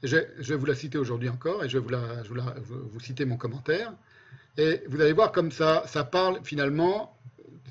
Je, 0.04 0.18
vais 0.18 0.56
vous 0.58 0.66
la 0.66 0.76
citer 0.76 0.98
aujourd'hui 0.98 1.30
encore 1.30 1.64
et 1.64 1.70
je 1.70 1.78
vais 1.78 1.98
vous, 2.30 2.90
vous, 2.90 3.00
citer 3.00 3.24
mon 3.24 3.38
commentaire. 3.38 3.94
Et 4.58 4.84
vous 4.90 5.00
allez 5.00 5.14
voir 5.14 5.32
comme 5.32 5.52
ça, 5.52 5.84
ça 5.88 6.04
parle 6.04 6.42
finalement, 6.44 7.18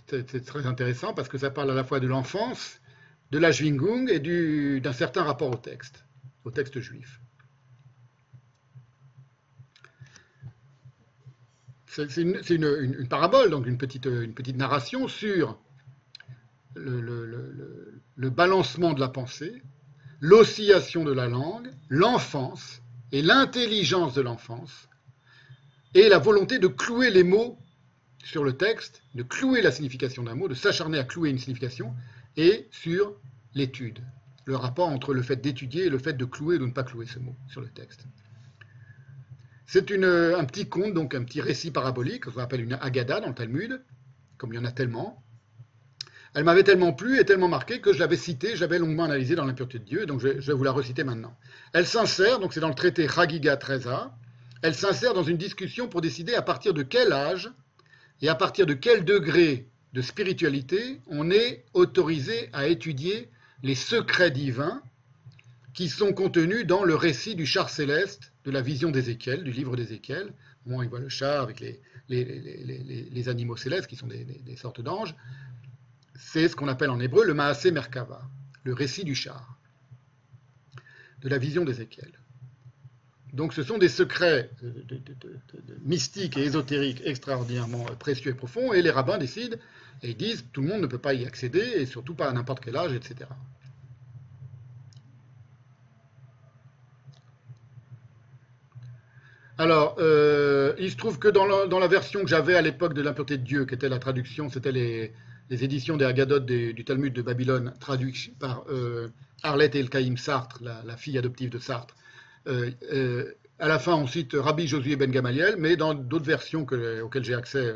c'est 0.09 0.45
très 0.47 0.67
intéressant 0.67 1.13
parce 1.13 1.29
que 1.29 1.37
ça 1.37 1.51
parle 1.51 1.71
à 1.71 1.75
la 1.75 1.85
fois 1.85 2.01
de 2.01 2.07
l'enfance, 2.07 2.81
de 3.33 3.39
la 3.39 3.53
Schwingung 3.53 4.09
et 4.09 4.81
d'un 4.81 4.93
certain 4.95 5.25
rapport 5.25 5.51
au 5.51 5.57
texte, 5.57 6.07
au 6.45 6.51
texte 6.51 6.81
juif. 6.81 7.21
C'est 11.97 12.55
une, 12.55 13.09
parabole, 13.09 13.51
donc 13.51 13.67
une 13.67 13.79
petite, 13.79 14.07
narration 14.55 15.09
sur 15.09 15.59
le, 16.75 18.29
balancement 18.29 18.93
de 18.93 19.01
la 19.01 19.09
pensée, 19.09 19.63
l'oscillation 20.21 21.05
de 21.05 21.13
la 21.13 21.27
langue, 21.27 21.71
l'enfance 21.89 22.83
et 23.13 23.23
l'intelligence 23.23 24.15
de 24.15 24.21
l'enfance, 24.21 24.89
et 25.95 26.09
la 26.09 26.19
volonté 26.19 26.59
de 26.59 26.67
clouer 26.67 27.11
les 27.11 27.23
mots 27.23 27.59
sur 28.23 28.45
le 28.45 28.57
texte, 28.57 29.03
de 29.15 29.23
clouer 29.23 29.63
la 29.63 29.71
signification 29.71 30.23
d'un 30.23 30.35
mot, 30.35 30.49
de 30.49 30.55
s'acharner 30.55 30.99
à 30.99 31.05
clouer 31.05 31.31
une 31.31 31.39
signification, 31.39 31.95
et 32.37 32.69
sur 32.71 33.15
l'étude, 33.55 34.01
le 34.45 34.57
rapport 34.57 34.89
entre 34.89 35.15
le 35.15 35.23
fait 35.23 35.37
d'étudier 35.37 35.87
et 35.87 35.89
le 35.89 35.99
fait 35.99 36.13
de 36.15 36.25
clouer 36.27 36.57
ou 36.57 36.59
de 36.59 36.67
ne 36.67 36.73
pas 36.73 36.85
clouer 36.85 37.07
ce 37.07 37.19
mot 37.19 37.37
sur 37.49 37.63
le 37.63 37.69
texte. 37.69 38.07
C'est 39.67 39.91
un 39.91 40.45
petit 40.45 40.69
conte, 40.69 40.95
donc 40.95 41.15
un 41.15 41.25
petit 41.25 41.41
récit 41.41 41.73
parabolique, 41.73 42.27
qu'on 42.27 42.41
appelle 42.41 42.61
une 42.63 42.75
Agada 42.75 43.21
dans 43.21 43.29
le 43.29 43.35
Talmud, 43.35 43.83
comme 44.39 44.53
il 44.53 44.57
y 44.57 44.59
en 44.59 44.65
a 44.65 44.73
tellement. 44.73 45.23
Elle 46.35 46.45
m'avait 46.45 46.63
tellement 46.63 46.93
plu 46.93 47.19
et 47.19 47.25
tellement 47.25 47.49
marqué 47.49 47.81
que 47.81 47.93
je 47.93 47.99
l'avais 47.99 48.17
citée, 48.17 48.57
j'avais 48.57 48.79
longuement 48.79 49.05
analysé 49.05 49.35
dans 49.35 49.45
l'impureté 49.45 49.79
de 49.79 49.85
Dieu, 49.85 50.07
donc 50.07 50.21
je, 50.21 50.29
vais 50.29 50.53
vous 50.53 50.65
la 50.65 50.71
reciter 50.71 51.03
maintenant. 51.03 51.37
Elle 51.73 51.87
s'insère, 51.87 52.39
donc 52.39 52.53
c'est 52.53 52.61
dans 52.61 52.69
le 52.69 52.75
traité 52.75 53.09
Chagiga 53.09 53.57
13a, 53.57 54.11
elle 54.63 54.75
s'insère 54.75 55.15
dans 55.15 55.23
une 55.23 55.37
discussion 55.37 55.89
pour 55.89 56.01
décider 56.01 56.35
à 56.35 56.43
partir 56.43 56.75
de 56.75 56.83
quel 56.83 57.13
âge 57.13 57.51
et 58.23 58.29
à 58.29 58.35
partir 58.35 58.67
de 58.67 58.75
quel 58.75 59.05
degré 59.05 59.69
de 59.95 60.03
spiritualité 60.03 61.01
on 61.09 61.31
est 61.31 61.65
autorisé 61.73 62.51
à 62.53 62.67
étudier 62.67 63.31
les 63.63 63.75
secrets 63.75 64.31
divins 64.31 64.83
qui 65.75 65.89
sont 65.89 66.13
contenus 66.13 66.67
dans 66.67 66.85
le 66.85 66.95
récit 66.95 67.35
du 67.35 67.47
char 67.47 67.71
céleste 67.71 68.33
de 68.47 68.51
la 68.53 68.63
vision 68.63 68.91
d'Ézéchiel, 68.91 69.43
du 69.43 69.51
livre 69.51 69.77
d'Ézéchiel, 69.77 70.33
où 70.65 70.81
on 70.81 70.87
voit 70.87 71.01
le 71.01 71.09
char 71.09 71.43
avec 71.43 71.61
les, 72.09 73.29
animaux 73.29 73.57
célestes 73.57 73.89
qui 73.89 73.97
sont 73.97 74.07
des, 74.07 74.57
sortes 74.57 74.81
d'anges. 74.81 75.15
C'est 76.15 76.49
ce 76.49 76.55
qu'on 76.57 76.69
appelle 76.69 76.91
en 76.91 77.01
hébreu 77.01 77.27
le 77.27 77.35
Maasé 77.35 77.73
Merkava, 77.73 78.23
le 78.63 78.73
récit 78.73 79.05
du 79.05 79.17
char, 79.17 79.59
de 81.21 81.29
la 81.29 81.39
vision 81.39 81.65
d'Ézéchiel. 81.65 82.13
Donc 83.33 83.53
ce 83.53 83.65
sont 83.65 83.79
des 83.79 83.89
secrets 83.89 84.49
mystiques 85.85 86.37
et 86.37 86.45
ésotériques 86.45 87.03
extraordinairement 87.05 87.85
précieux 87.99 88.31
et 88.31 88.35
profonds, 88.35 88.73
et 88.73 88.81
les 88.81 88.91
rabbins 88.91 89.19
décident 89.19 89.59
et 90.03 90.11
ils 90.11 90.17
disent 90.17 90.45
tout 90.53 90.63
le 90.63 90.69
monde 90.69 90.83
ne 90.83 90.87
peut 90.87 90.99
pas 90.99 91.15
y 91.15 91.27
accéder, 91.27 91.61
et 91.61 91.87
surtout 91.87 92.15
pas 92.15 92.29
à 92.29 92.33
n'importe 92.33 92.63
quel 92.63 92.77
âge, 92.77 92.93
etc. 92.93 93.29
Alors, 99.59 99.97
euh, 99.99 100.75
il 100.79 100.91
se 100.91 100.97
trouve 100.97 101.19
que 101.19 101.29
dans 101.29 101.47
la, 101.47 101.89
version 101.89 102.23
que 102.23 102.29
j'avais 102.29 102.57
à 102.57 102.63
l'époque 102.63 102.93
de 102.93 103.01
l'impureté 103.01 103.39
de 103.39 103.43
Dieu, 103.43 103.65
qui 103.65 103.75
était 103.75 103.89
la 103.89 103.99
traduction, 103.99 104.51
c'était 104.51 104.73
les, 104.73 105.13
éditions 105.51 105.97
des 105.97 106.05
Haggadot 106.05 106.41
du 106.41 106.85
Talmud 106.85 107.13
de 107.13 107.23
Babylone, 107.23 107.73
traduites 107.81 108.39
par 108.39 108.65
euh, 108.69 109.09
Arlette 109.43 109.75
Elkaïm 109.75 110.19
Sartre, 110.19 110.63
la, 110.63 110.97
fille 110.97 111.17
adoptive 111.17 111.51
de 111.51 111.59
Sartre. 111.59 111.95
Euh, 112.47 113.33
à 113.59 113.69
la 113.69 113.79
fin, 113.79 113.95
on 113.95 114.07
cite 114.07 114.35
Rabbi 114.35 114.67
Josué 114.67 114.97
Ben 114.97 115.11
Gamaliel, 115.11 115.57
mais 115.59 115.77
dans 115.77 115.95
d'autres 115.95 116.27
versions 116.27 116.67
auxquelles 117.03 117.25
j'ai 117.25 117.35
accès 117.35 117.75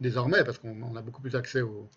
désormais, 0.00 0.44
parce 0.44 0.58
qu'on 0.58 0.94
a 0.94 1.02
beaucoup 1.02 1.22
plus 1.22 1.34
accès 1.34 1.60
au, 1.62 1.88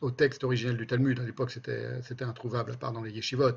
au 0.00 0.10
texte 0.10 0.44
originel 0.44 0.76
du 0.76 0.86
Talmud. 0.86 1.18
À 1.18 1.24
l'époque, 1.24 1.50
c'était 1.50 2.24
introuvable, 2.24 2.72
à 2.80 2.90
dans 2.90 3.02
les 3.02 3.12
yeshivot 3.12 3.56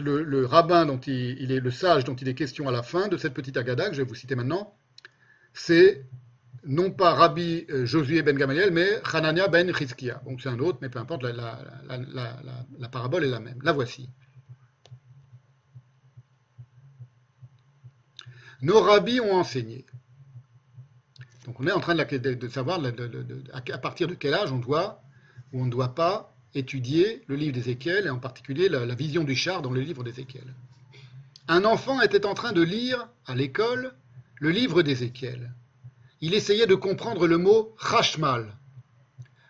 le, 0.00 0.46
rabbin 0.46 0.86
dont 0.86 0.98
il, 0.98 1.52
est 1.52 1.60
le 1.60 1.70
sage 1.70 2.04
dont 2.04 2.16
il 2.16 2.28
est 2.28 2.34
question 2.34 2.68
à 2.68 2.72
la 2.72 2.82
fin 2.82 3.08
de 3.08 3.16
cette 3.16 3.34
petite 3.34 3.56
agada 3.56 3.88
que 3.88 3.94
je 3.94 4.02
vais 4.02 4.08
vous 4.08 4.14
citer 4.14 4.34
maintenant, 4.34 4.74
c'est 5.52 6.04
non 6.66 6.90
pas 6.90 7.14
Rabbi 7.14 7.66
euh, 7.70 7.84
Josué 7.84 8.22
ben 8.22 8.36
Gamaliel, 8.36 8.72
mais 8.72 8.88
Hanania 9.12 9.48
ben 9.48 9.72
Chizkia. 9.74 10.22
Donc 10.24 10.40
c'est 10.40 10.48
un 10.48 10.58
autre, 10.58 10.78
mais 10.80 10.88
peu 10.88 10.98
importe, 10.98 11.22
la, 11.22 12.88
parabole 12.90 13.24
est 13.24 13.28
la 13.28 13.40
même. 13.40 13.60
La 13.62 13.72
voici. 13.72 14.08
Nos 18.62 18.80
rabbis 18.80 19.20
ont 19.20 19.34
enseigné. 19.34 19.84
Donc 21.44 21.60
on 21.60 21.66
est 21.66 21.72
en 21.72 21.80
train 21.80 21.94
de, 21.94 22.48
savoir 22.48 22.80
à 22.82 23.78
partir 23.78 24.08
de 24.08 24.14
quel 24.14 24.32
âge 24.32 24.50
on 24.50 24.58
doit 24.58 25.03
ou 25.54 25.62
on 25.62 25.64
ne 25.64 25.70
doit 25.70 25.94
pas 25.94 26.36
étudier 26.54 27.22
le 27.26 27.36
livre 27.36 27.54
d'Ézéchiel, 27.54 28.06
et 28.06 28.10
en 28.10 28.18
particulier 28.18 28.68
la, 28.68 28.94
vision 28.94 29.24
du 29.24 29.34
char 29.34 29.62
dans 29.62 29.70
le 29.70 29.80
livre 29.80 30.04
d'Ézéchiel. 30.04 30.54
Un 31.48 31.64
enfant 31.64 32.02
était 32.02 32.26
en 32.26 32.34
train 32.34 32.52
de 32.52 32.62
lire 32.62 33.08
à 33.26 33.34
l'école 33.34 33.94
le 34.40 34.50
livre 34.50 34.82
d'Ézéchiel 34.82 35.50
il 36.24 36.32
essayait 36.32 36.66
de 36.66 36.74
comprendre 36.74 37.26
le 37.26 37.36
mot 37.36 37.76
Chashmal, 37.78 38.56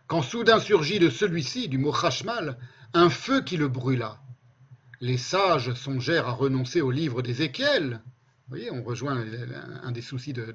quand 0.08 0.22
soudain 0.22 0.58
surgit 0.58 0.98
de 0.98 1.08
celui-ci, 1.08 1.68
du 1.68 1.78
mot 1.78 1.92
Chashmal, 1.92 2.58
un 2.94 3.10
feu 3.10 3.42
qui 3.42 3.56
le 3.56 3.68
brûla. 3.68 4.18
Les 5.00 5.16
sages 5.16 5.72
songèrent 5.74 6.26
à 6.26 6.32
renoncer 6.32 6.80
au 6.80 6.90
livre 6.90 7.22
d'Ézéchiel. 7.22 8.00
Vous 8.02 8.56
voyez, 8.56 8.72
on 8.72 8.82
rejoint 8.82 9.24
un 9.84 9.92
des 9.92 10.02
soucis 10.02 10.32
de, 10.32 10.52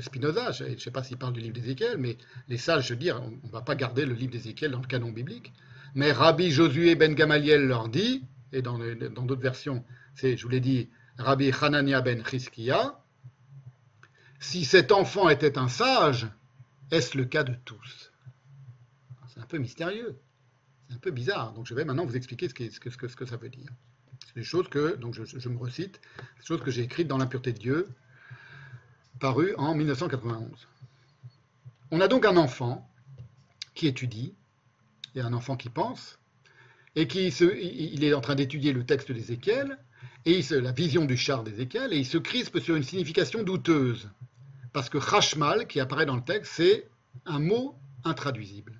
Spinoza. 0.00 0.52
Je 0.52 0.64
ne 0.64 0.76
sais 0.76 0.90
pas 0.90 1.02
s'il 1.02 1.16
parle 1.16 1.32
du 1.32 1.40
livre 1.40 1.54
d'Ézéchiel, 1.54 1.98
mais 1.98 2.16
les 2.48 2.58
sages 2.58 2.88
se 2.88 2.94
dirent 2.94 3.22
on 3.22 3.46
ne 3.46 3.52
va 3.52 3.62
pas 3.62 3.74
garder 3.74 4.06
le 4.06 4.14
livre 4.14 4.32
d'Ézéchiel 4.32 4.70
dans 4.70 4.80
le 4.80 4.86
canon 4.86 5.12
biblique. 5.12 5.52
Mais 5.94 6.12
Rabbi 6.12 6.50
Josué 6.50 6.94
ben 6.96 7.14
Gamaliel 7.14 7.66
leur 7.66 7.88
dit, 7.88 8.24
et 8.52 8.62
dans 8.62 8.78
d'autres 8.78 9.40
versions, 9.40 9.84
c'est, 10.14 10.36
je 10.36 10.42
vous 10.42 10.48
l'ai 10.48 10.60
dit, 10.60 10.90
Rabbi 11.18 11.52
Hanania 11.60 12.00
ben 12.00 12.24
Chizkiya, 12.24 12.98
si 14.40 14.64
cet 14.64 14.92
enfant 14.92 15.28
était 15.28 15.58
un 15.58 15.68
sage, 15.68 16.28
est-ce 16.90 17.16
le 17.16 17.24
cas 17.24 17.44
de 17.44 17.54
tous? 17.64 18.12
C'est 19.28 19.40
un 19.40 19.46
peu 19.46 19.58
mystérieux, 19.58 20.18
c'est 20.88 20.94
un 20.94 20.98
peu 20.98 21.10
bizarre. 21.10 21.52
Donc 21.54 21.66
je 21.66 21.74
vais 21.74 21.84
maintenant 21.84 22.04
vous 22.04 22.16
expliquer 22.16 22.48
ce 22.48 22.54
que, 22.54 22.70
ce 22.70 23.16
que, 23.16 23.26
ça 23.26 23.36
veut 23.36 23.48
dire. 23.48 23.70
C'est 24.26 24.36
des 24.36 24.44
choses 24.44 24.68
que, 24.68 24.96
donc 24.96 25.14
je, 25.14 25.48
me 25.48 25.58
recite, 25.58 26.00
des 26.38 26.44
choses 26.44 26.60
que 26.60 26.70
j'ai 26.70 26.82
écrites 26.82 27.08
dans 27.08 27.18
l'impureté 27.18 27.52
de 27.52 27.58
Dieu, 27.58 27.88
paru 29.24 29.54
en 29.56 29.74
1991. 29.74 30.50
On 31.90 32.02
a 32.02 32.08
donc 32.08 32.26
un 32.26 32.36
enfant 32.36 32.86
qui 33.74 33.86
étudie, 33.86 34.34
et 35.14 35.22
un 35.22 35.32
enfant 35.32 35.56
qui 35.56 35.70
pense, 35.70 36.18
et 36.94 37.08
qui 37.08 37.28
il 37.28 38.04
est 38.04 38.12
en 38.12 38.20
train 38.20 38.34
d'étudier 38.34 38.74
le 38.74 38.84
texte 38.84 39.10
d'Ézéchiel, 39.10 39.78
et 40.26 40.42
la 40.50 40.72
vision 40.72 41.06
du 41.06 41.16
char 41.16 41.42
d'Ézéchiel, 41.42 41.94
et 41.94 41.96
il 41.96 42.04
se 42.04 42.18
crispe 42.18 42.60
sur 42.60 42.76
une 42.76 42.82
signification 42.82 43.42
douteuse. 43.42 44.10
Parce 44.74 44.90
que 44.90 45.00
Chashmal, 45.00 45.66
qui 45.68 45.80
apparaît 45.80 46.04
dans 46.04 46.16
le 46.16 46.22
texte, 46.22 46.52
c'est 46.56 46.86
un 47.24 47.38
mot 47.38 47.74
intraduisible. 48.04 48.78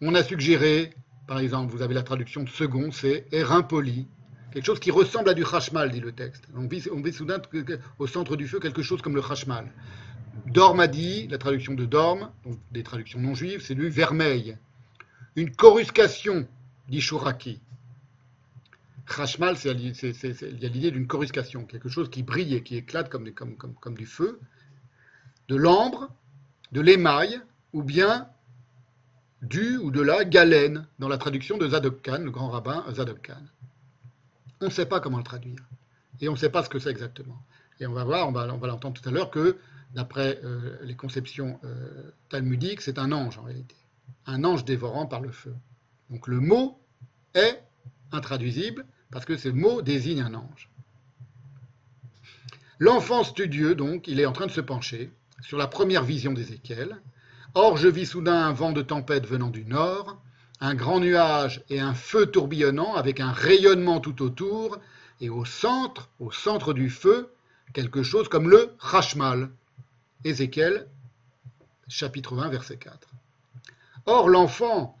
On 0.00 0.16
a 0.16 0.24
suggéré, 0.24 0.92
par 1.28 1.38
exemple, 1.38 1.70
vous 1.70 1.82
avez 1.82 1.94
la 1.94 2.02
traduction 2.02 2.42
de 2.42 2.48
second, 2.48 2.90
c'est 2.90 3.28
Erimpoli, 3.30 4.08
quelque 4.52 4.64
chose 4.64 4.80
qui 4.80 4.90
ressemble 4.90 5.28
à 5.28 5.34
du 5.34 5.44
Chashmal, 5.44 5.90
dit 5.90 6.00
le 6.00 6.12
texte. 6.12 6.44
On 6.54 6.66
vit, 6.66 7.12
soudain 7.12 7.40
au 7.98 8.06
centre 8.06 8.36
du 8.36 8.46
feu 8.48 8.60
quelque 8.60 8.82
chose 8.82 9.02
comme 9.02 9.14
le 9.14 9.22
Chashmal. 9.22 9.70
Dormadi, 10.46 11.28
la 11.28 11.38
traduction 11.38 11.74
de 11.74 11.84
Dorm, 11.84 12.30
des 12.70 12.82
traductions 12.82 13.20
non 13.20 13.34
juives, 13.34 13.62
c'est 13.62 13.74
du 13.74 13.88
vermeil. 13.88 14.56
Une 15.36 15.50
coruscation, 15.50 16.46
dit 16.88 17.00
Shuraki. 17.00 17.60
Chashmal, 19.06 19.56
il 19.64 20.62
y 20.62 20.66
a 20.66 20.68
l'idée 20.68 20.90
d'une 20.90 21.06
coruscation, 21.06 21.64
quelque 21.64 21.88
chose 21.88 22.10
qui 22.10 22.22
brille 22.22 22.54
et 22.54 22.62
qui 22.62 22.76
éclate 22.76 23.08
comme 23.08 23.94
du 23.94 24.06
feu 24.06 24.40
de 25.50 25.56
l'ambre, 25.56 26.08
de 26.70 26.80
l'émail, 26.80 27.40
ou 27.72 27.82
bien 27.82 28.28
du 29.42 29.78
ou 29.78 29.90
de 29.90 30.00
la 30.00 30.24
galène, 30.24 30.86
dans 31.00 31.08
la 31.08 31.18
traduction 31.18 31.58
de 31.58 31.68
Zadok 31.68 32.02
Khan, 32.02 32.20
le 32.22 32.30
grand 32.30 32.50
rabbin 32.50 32.84
Zadok 32.92 33.20
Khan. 33.22 33.42
On 34.60 34.66
ne 34.66 34.70
sait 34.70 34.86
pas 34.86 35.00
comment 35.00 35.18
le 35.18 35.24
traduire. 35.24 35.60
Et 36.20 36.28
on 36.28 36.32
ne 36.32 36.38
sait 36.38 36.50
pas 36.50 36.62
ce 36.62 36.68
que 36.68 36.78
c'est 36.78 36.90
exactement. 36.90 37.42
Et 37.80 37.86
on 37.86 37.92
va 37.92 38.04
voir, 38.04 38.28
on 38.28 38.32
va, 38.32 38.46
l'entendre 38.46 39.00
tout 39.00 39.08
à 39.08 39.12
l'heure, 39.12 39.30
que 39.30 39.58
d'après 39.94 40.38
euh, 40.44 40.76
les 40.82 40.94
conceptions 40.94 41.58
euh, 41.64 42.10
talmudiques, 42.28 42.82
c'est 42.82 42.98
un 42.98 43.10
ange 43.12 43.38
en 43.38 43.42
réalité. 43.42 43.76
Un 44.26 44.44
ange 44.44 44.64
dévorant 44.64 45.06
par 45.06 45.20
le 45.20 45.30
feu. 45.30 45.54
Donc 46.10 46.26
le 46.28 46.40
mot 46.40 46.78
est 47.34 47.62
intraduisible 48.12 48.84
parce 49.10 49.24
que 49.24 49.36
ce 49.36 49.48
mot 49.48 49.82
désigne 49.82 50.20
un 50.20 50.34
ange. 50.34 50.70
L'enfant 52.78 53.24
studieux, 53.24 53.74
donc, 53.74 54.08
il 54.08 54.20
est 54.20 54.26
en 54.26 54.32
train 54.32 54.46
de 54.46 54.50
se 54.50 54.60
pencher 54.60 55.10
sur 55.42 55.58
la 55.58 55.66
première 55.66 56.02
vision 56.02 56.32
d'Ézéchiel. 56.32 56.96
Or, 57.54 57.76
je 57.76 57.88
vis 57.88 58.06
soudain 58.06 58.46
un 58.46 58.52
vent 58.52 58.72
de 58.72 58.80
tempête 58.80 59.26
venant 59.26 59.50
du 59.50 59.64
nord, 59.64 60.22
un 60.60 60.74
grand 60.74 61.00
nuage 61.00 61.62
et 61.70 61.80
un 61.80 61.94
feu 61.94 62.26
tourbillonnant 62.26 62.94
avec 62.94 63.20
un 63.20 63.32
rayonnement 63.32 64.00
tout 64.00 64.22
autour, 64.22 64.78
et 65.20 65.28
au 65.28 65.44
centre, 65.44 66.08
au 66.18 66.30
centre 66.30 66.72
du 66.72 66.90
feu, 66.90 67.30
quelque 67.72 68.02
chose 68.02 68.28
comme 68.28 68.48
le 68.48 68.72
Rachmal. 68.78 69.50
Ézéchiel, 70.24 70.86
chapitre 71.88 72.34
20, 72.34 72.48
verset 72.50 72.76
4. 72.76 73.08
Or, 74.06 74.28
l'enfant, 74.28 74.98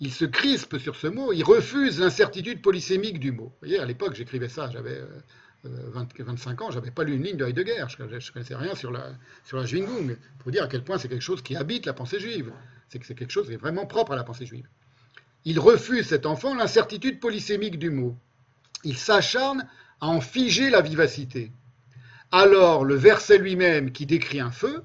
il 0.00 0.12
se 0.12 0.24
crispe 0.24 0.78
sur 0.78 0.96
ce 0.96 1.06
mot, 1.06 1.32
il 1.32 1.44
refuse 1.44 2.00
l'incertitude 2.00 2.60
polysémique 2.60 3.20
du 3.20 3.30
mot. 3.30 3.44
Vous 3.44 3.68
voyez, 3.68 3.78
à 3.78 3.84
l'époque, 3.84 4.14
j'écrivais 4.14 4.48
ça, 4.48 4.68
j'avais 4.72 5.00
euh, 5.64 5.90
25 5.92 6.60
euh, 6.60 6.64
ans, 6.64 6.70
je 6.70 6.78
n'avais 6.78 6.90
pas 6.90 7.04
lu 7.04 7.14
une 7.14 7.22
ligne 7.22 7.36
de 7.36 7.46
Heidegger, 7.46 7.84
je 7.88 8.02
ne 8.02 8.32
connaissais 8.32 8.56
rien 8.56 8.74
sur 8.74 8.90
la, 8.90 9.12
sur 9.44 9.56
la 9.56 9.66
Schwingung, 9.66 10.16
pour 10.40 10.50
dire 10.50 10.64
à 10.64 10.68
quel 10.68 10.82
point 10.82 10.98
c'est 10.98 11.08
quelque 11.08 11.22
chose 11.22 11.42
qui 11.42 11.54
habite 11.54 11.86
la 11.86 11.92
pensée 11.92 12.18
juive, 12.18 12.52
c'est 12.92 12.98
que 12.98 13.06
c'est 13.06 13.14
quelque 13.14 13.32
chose 13.32 13.46
qui 13.46 13.54
est 13.54 13.56
vraiment 13.56 13.86
propre 13.86 14.12
à 14.12 14.16
la 14.16 14.22
pensée 14.22 14.44
juive. 14.44 14.68
Il 15.46 15.58
refuse, 15.58 16.08
cet 16.08 16.26
enfant, 16.26 16.54
l'incertitude 16.54 17.20
polysémique 17.20 17.78
du 17.78 17.88
mot. 17.88 18.18
Il 18.84 18.98
s'acharne 18.98 19.66
à 20.02 20.08
en 20.08 20.20
figer 20.20 20.68
la 20.68 20.82
vivacité. 20.82 21.52
Alors 22.30 22.84
le 22.84 22.94
verset 22.94 23.38
lui-même, 23.38 23.92
qui 23.92 24.04
décrit 24.04 24.40
un 24.40 24.50
feu, 24.50 24.84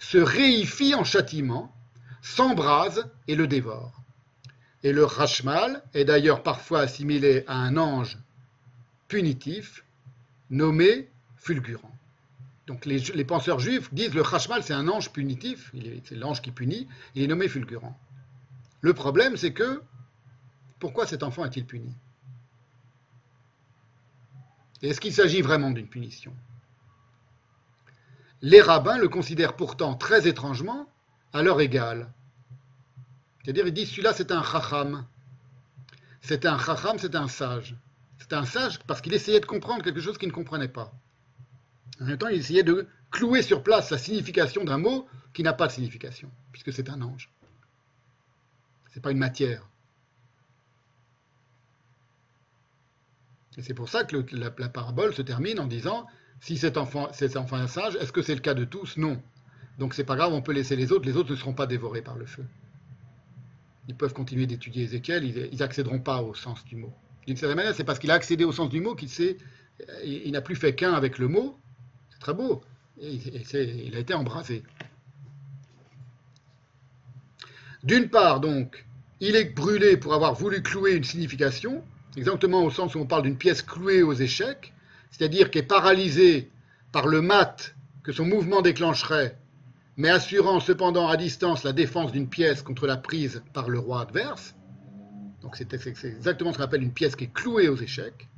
se 0.00 0.18
réifie 0.18 0.96
en 0.96 1.04
châtiment, 1.04 1.72
s'embrase 2.20 3.08
et 3.28 3.36
le 3.36 3.46
dévore. 3.46 4.02
Et 4.82 4.92
le 4.92 5.04
rachmal 5.04 5.84
est 5.94 6.04
d'ailleurs 6.04 6.42
parfois 6.42 6.80
assimilé 6.80 7.44
à 7.46 7.54
un 7.54 7.76
ange 7.76 8.18
punitif 9.06 9.84
nommé 10.50 11.08
fulgurant. 11.36 11.95
Donc 12.66 12.84
les, 12.84 13.24
penseurs 13.24 13.60
juifs 13.60 13.92
disent 13.94 14.14
le 14.14 14.24
Chashmal 14.24 14.62
c'est 14.62 14.74
un 14.74 14.88
ange 14.88 15.12
punitif, 15.12 15.72
c'est 16.04 16.16
l'ange 16.16 16.42
qui 16.42 16.50
punit, 16.50 16.88
il 17.14 17.22
est 17.22 17.26
nommé 17.28 17.48
fulgurant. 17.48 17.96
Le 18.80 18.92
problème 18.92 19.36
c'est 19.36 19.52
que 19.52 19.82
pourquoi 20.80 21.06
cet 21.06 21.22
enfant 21.22 21.44
est-il 21.44 21.64
puni? 21.64 21.94
Est-ce 24.82 25.00
qu'il 25.00 25.12
s'agit 25.12 25.42
vraiment 25.42 25.70
d'une 25.70 25.88
punition? 25.88 26.34
Les 28.42 28.60
rabbins 28.60 28.98
le 28.98 29.08
considèrent 29.08 29.56
pourtant 29.56 29.94
très 29.94 30.26
étrangement 30.26 30.88
à 31.32 31.42
leur 31.42 31.60
égal. 31.60 32.12
C'est-à-dire 33.42 33.68
ils 33.68 33.74
disent 33.74 33.90
celui-là 33.90 34.12
c'est 34.12 34.32
un 34.32 34.42
chacham. 34.42 35.06
C'est 36.20 36.44
un 36.44 36.58
chacham, 36.58 36.98
c'est 36.98 37.14
un 37.14 37.28
sage. 37.28 37.76
C'est 38.18 38.32
un 38.32 38.44
sage 38.44 38.80
parce 38.88 39.00
qu'il 39.00 39.14
essayait 39.14 39.38
de 39.38 39.46
comprendre 39.46 39.84
quelque 39.84 40.00
chose 40.00 40.18
qu'il 40.18 40.28
ne 40.28 40.34
comprenait 40.34 40.68
pas. 40.68 40.92
En 42.00 42.04
même 42.04 42.18
temps, 42.18 42.28
il 42.28 42.38
essayait 42.38 42.62
de 42.62 42.86
clouer 43.10 43.42
sur 43.42 43.62
place 43.62 43.90
la 43.90 43.98
signification 43.98 44.64
d'un 44.64 44.78
mot 44.78 45.06
qui 45.32 45.42
n'a 45.42 45.52
pas 45.52 45.66
de 45.66 45.72
signification, 45.72 46.30
puisque 46.52 46.72
c'est 46.72 46.88
un 46.90 47.00
ange. 47.02 47.30
Ce 48.90 48.96
n'est 48.96 49.02
pas 49.02 49.12
une 49.12 49.18
matière. 49.18 49.68
Et 53.56 53.62
c'est 53.62 53.74
pour 53.74 53.88
ça 53.88 54.04
que 54.04 54.16
la, 54.32 54.50
parabole 54.50 55.14
se 55.14 55.22
termine 55.22 55.58
en 55.60 55.66
disant 55.66 56.06
si 56.40 56.58
cet 56.58 56.76
enfant, 56.76 57.10
cet 57.12 57.36
enfant 57.36 57.56
est 57.56 57.62
un 57.62 57.68
sage, 57.68 57.96
est-ce 57.96 58.12
que 58.12 58.22
c'est 58.22 58.34
le 58.34 58.40
cas 58.40 58.54
de 58.54 58.64
tous? 58.64 58.98
Non. 58.98 59.22
Donc 59.78 59.94
c'est 59.94 60.04
pas 60.04 60.16
grave, 60.16 60.32
on 60.32 60.42
peut 60.42 60.52
laisser 60.52 60.76
les 60.76 60.92
autres, 60.92 61.06
les 61.06 61.16
autres 61.16 61.30
ne 61.30 61.36
seront 61.36 61.54
pas 61.54 61.66
dévorés 61.66 62.02
par 62.02 62.16
le 62.16 62.26
feu. 62.26 62.44
Ils 63.88 63.94
peuvent 63.94 64.12
continuer 64.12 64.46
d'étudier 64.46 64.84
Ézéchiel, 64.84 65.24
ils 65.24 65.58
n'accéderont 65.58 66.00
pas 66.00 66.22
au 66.22 66.34
sens 66.34 66.64
du 66.64 66.76
mot. 66.76 66.92
D'une 67.26 67.36
certaine 67.36 67.56
manière, 67.56 67.74
c'est 67.74 67.84
parce 67.84 67.98
qu'il 67.98 68.10
a 68.10 68.14
accédé 68.14 68.44
au 68.44 68.52
sens 68.52 68.68
du 68.68 68.80
mot 68.80 68.94
qu'il 68.94 69.08
il, 70.04 70.32
n'a 70.32 70.40
plus 70.40 70.56
fait 70.56 70.74
qu'un 70.74 70.92
avec 70.92 71.18
le 71.18 71.28
mot. 71.28 71.58
Très 72.20 72.34
beau. 72.34 72.62
Et, 73.00 73.14
il 73.14 73.96
a 73.96 73.98
été 73.98 74.14
embrasé. 74.14 74.62
D'une 77.84 78.08
part, 78.08 78.40
donc, 78.40 78.84
il 79.20 79.36
est 79.36 79.54
brûlé 79.54 79.96
pour 79.96 80.14
avoir 80.14 80.34
voulu 80.34 80.62
clouer 80.62 80.92
une 80.94 81.04
signification, 81.04 81.84
exactement 82.16 82.64
au 82.64 82.70
sens 82.70 82.94
où 82.94 82.98
on 82.98 83.06
parle 83.06 83.22
d'une 83.22 83.36
pièce 83.36 83.62
clouée 83.62 84.02
aux 84.02 84.14
échecs, 84.14 84.72
c'est-à-dire 85.10 85.50
qui 85.50 85.58
est 85.58 85.62
paralysée 85.62 86.50
par 86.92 87.06
le 87.06 87.22
mat 87.22 87.74
que 88.02 88.12
son 88.12 88.24
mouvement 88.24 88.62
déclencherait, 88.62 89.38
mais 89.96 90.08
assurant 90.10 90.60
cependant 90.60 91.08
à 91.08 91.16
distance 91.16 91.64
la 91.64 91.72
défense 91.72 92.12
d'une 92.12 92.28
pièce 92.28 92.62
contre 92.62 92.86
la 92.86 92.96
prise 92.96 93.42
par 93.52 93.68
le 93.68 93.78
roi 93.78 94.02
adverse. 94.02 94.54
Donc 95.42 95.56
c'est 95.56 95.72
exactement 95.72 96.52
ce 96.52 96.58
qu'on 96.58 96.64
appelle 96.64 96.82
une 96.82 96.92
pièce 96.92 97.16
qui 97.16 97.24
est 97.24 97.32
clouée 97.32 97.68
aux 97.68 97.76
échecs. 97.76 98.28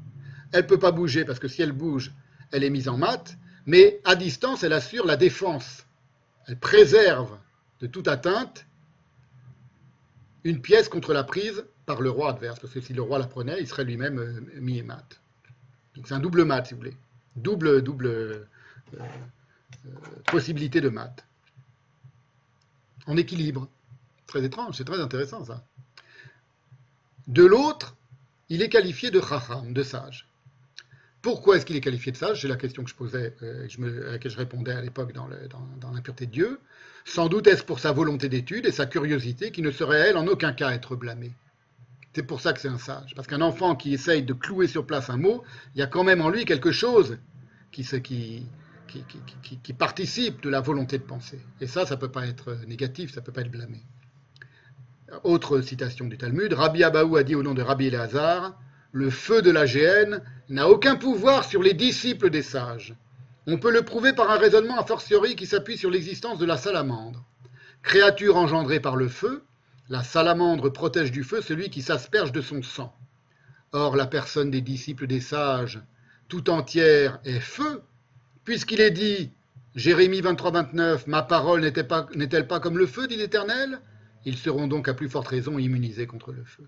Elle 0.53 0.63
ne 0.63 0.69
peut 0.69 0.79
pas 0.79 0.93
bouger 0.93 1.25
parce 1.25 1.39
que 1.39 1.49
si 1.49 1.63
elle 1.63 1.73
bouge, 1.73 2.13
elle 2.53 2.65
est 2.65 2.71
mise 2.71 2.89
en 2.89 2.97
mat, 2.97 3.37
mais 3.69 4.01
à 4.05 4.17
distance, 4.17 4.63
elle 4.63 4.73
assure 4.73 5.05
la 5.05 5.19
défense. 5.19 5.85
Elle 6.47 6.59
préserve 6.59 7.39
de 7.81 7.87
toute 7.87 8.09
atteinte 8.09 8.67
une 10.43 10.63
pièce 10.63 10.89
contre 10.89 11.13
la 11.13 11.23
prise 11.23 11.67
par 11.85 12.01
le 12.01 12.09
roi 12.09 12.31
adverse, 12.31 12.59
parce 12.61 12.73
que 12.73 12.81
si 12.81 12.95
le 12.95 13.03
roi 13.03 13.19
la 13.19 13.27
prenait, 13.27 13.61
il 13.61 13.69
serait 13.69 13.85
lui-même 13.85 14.19
euh, 14.19 14.41
mis 14.59 14.79
et 14.79 14.83
mat. 14.83 15.21
Donc 15.95 16.09
c'est 16.09 16.15
un 16.15 16.19
double 16.19 16.47
mat, 16.47 16.65
si 16.67 16.73
vous 16.73 16.81
voulez. 16.81 16.97
Double, 17.37 17.83
double 17.83 18.07
euh, 18.07 18.47
euh, 18.95 19.01
possibilité 20.25 20.81
de 20.81 20.89
mat. 20.89 21.27
En 23.07 23.19
équilibre. 23.19 23.69
Très 24.27 24.43
étrange, 24.45 24.77
c'est 24.79 24.85
très 24.85 25.01
intéressant 25.01 25.45
ça. 25.45 25.63
De 27.27 27.45
l'autre, 27.45 27.97
il 28.49 28.63
est 28.63 28.71
qualifié 28.71 29.11
de 29.11 29.21
chacham, 29.21 29.75
de 29.75 29.83
sage. 29.83 30.28
Pourquoi 31.29 31.59
est-ce 31.59 31.67
qu'il 31.67 31.77
est 31.77 31.83
qualifié 31.83 32.11
de 32.11 32.17
sage 32.17 32.41
C'est 32.41 32.49
la 32.49 32.57
question 32.57 32.83
que 32.83 32.89
je 32.89 32.95
posais, 32.95 33.35
à 33.43 34.13
laquelle 34.13 34.33
je 34.33 34.37
répondais 34.39 34.73
à 34.73 34.81
l'époque 34.81 35.13
dans, 35.13 35.29
dans 35.79 35.91
l'impureté 35.91 36.25
de 36.25 36.31
Dieu. 36.31 36.59
Sans 37.05 37.29
doute 37.29 37.47
est-ce 37.49 37.63
pour 37.63 37.81
sa 37.81 37.93
volonté 37.93 38.31
d'étude 38.31 38.65
et 38.65 38.73
sa 38.73 38.87
curiosité 38.87 39.51
qui 39.51 39.61
ne 39.61 39.71
serait, 39.71 40.09
elle, 40.09 40.17
en 40.17 40.27
aucun 40.27 40.55
cas 40.55 40.71
être 40.71 40.97
blâmée. 40.97 41.33
C'est 42.15 42.23
pour 42.23 42.41
ça 42.41 42.55
que 42.55 42.61
c'est 42.61 42.69
un 42.69 42.79
sage. 42.79 43.15
Parce 43.15 43.29
qu'un 43.29 43.43
enfant 43.43 43.77
qui 43.77 43.93
essaye 43.93 44.23
de 44.23 44.33
clouer 44.33 44.69
sur 44.69 44.87
place 44.87 45.11
un 45.11 45.19
mot, 45.19 45.45
il 45.75 45.81
y 45.81 45.83
a 45.83 45.87
quand 45.87 46.03
même 46.03 46.23
en 46.23 46.31
lui 46.31 46.47
quelque 46.47 46.73
chose 46.73 47.19
qui, 47.73 47.85
qui, 48.87 49.73
participe 49.75 50.41
de 50.43 50.49
la 50.49 50.63
volonté 50.63 50.97
de 50.97 51.03
penser. 51.05 51.41
Et 51.61 51.67
ça, 51.67 51.85
ça 51.85 51.97
ne 51.97 52.01
peut 52.01 52.11
pas 52.11 52.27
être 52.27 52.57
négatif, 52.67 53.13
ça 53.13 53.21
ne 53.21 53.27
peut 53.27 53.33
pas 53.33 53.43
être 53.43 53.51
blâmé. 53.51 53.83
Autre 55.25 55.61
citation 55.61 56.07
du 56.07 56.17
Talmud, 56.17 56.55
Rabbi 56.55 56.85
Abaou 56.85 57.17
a 57.17 57.23
dit 57.23 57.35
au 57.35 57.43
nom 57.43 57.53
de 57.53 57.61
Rabbi 57.61 57.89
Eleazar, 57.89 58.59
le 58.93 59.11
feu 59.11 59.43
de 59.43 59.51
la 59.51 59.67
géhenne 59.67 60.23
n'a 60.49 60.69
aucun 60.69 60.97
pouvoir 60.97 61.45
sur 61.45 61.63
les 61.63 61.75
disciples 61.75 62.31
des 62.31 62.43
sages. 62.43 62.95
On 63.47 63.59
peut 63.59 63.71
le 63.71 63.83
prouver 63.83 64.13
par 64.13 64.31
un 64.31 64.39
raisonnement 64.39 64.79
a 64.79 64.85
fortiori 64.85 65.37
qui 65.37 65.47
s'appuie 65.47 65.79
sur 65.79 65.91
l'existence 65.91 66.39
de 66.39 66.47
la 66.47 66.57
salamandre. 66.57 67.25
Créature 67.83 68.37
engendrée 68.37 68.81
par 68.81 68.97
le 68.97 69.09
feu, 69.09 69.45
la 69.89 70.03
salamandre 70.03 70.73
protège 70.73 71.13
du 71.13 71.25
feu 71.25 71.41
celui 71.41 71.71
qui 71.71 71.83
s'asperge 71.83 72.33
de 72.33 72.41
son 72.41 72.63
sang. 72.63 72.95
Or, 73.73 73.97
la 73.97 74.07
personne 74.07 74.51
des 74.51 74.61
disciples 74.61 75.07
des 75.07 75.21
sages, 75.21 75.81
tout 76.29 76.51
entière, 76.51 77.21
est 77.25 77.41
feu, 77.41 77.83
puisqu'il 78.45 78.81
est 78.81 78.91
dit, 78.91 79.33
Jérémie 79.75 80.21
23-29, 80.21 81.03
Ma 81.07 81.23
parole 81.23 81.61
n'est-elle 81.61 82.47
pas 82.47 82.61
comme 82.61 82.79
le 82.79 82.87
feu, 82.87 83.07
dit 83.07 83.17
l'Éternel? 83.17 83.81
Ils 84.25 84.37
seront 84.37 84.67
donc 84.67 84.89
à 84.89 84.95
plus 84.95 85.09
forte 85.09 85.29
raison 85.29 85.59
immunisés 85.59 86.07
contre 86.07 86.33
le 86.33 86.45
feu. 86.45 86.67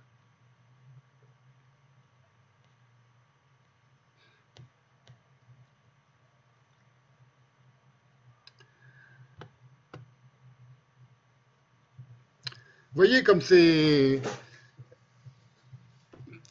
Voyez 12.94 13.22
comme 13.22 13.40
c'est... 13.40 14.20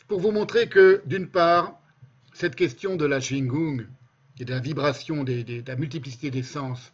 Pour 0.08 0.19
vous 0.19 0.32
montrer 0.32 0.68
que, 0.68 1.03
d'une 1.06 1.27
part, 1.27 1.80
cette 2.34 2.56
question 2.56 2.95
de 2.95 3.06
la 3.06 3.19
Shingung 3.19 3.85
et 4.40 4.45
de 4.45 4.51
la 4.51 4.59
vibration, 4.59 5.24
de 5.24 5.64
la 5.68 5.76
multiplicité 5.76 6.32
des 6.32 6.42
sens 6.42 6.93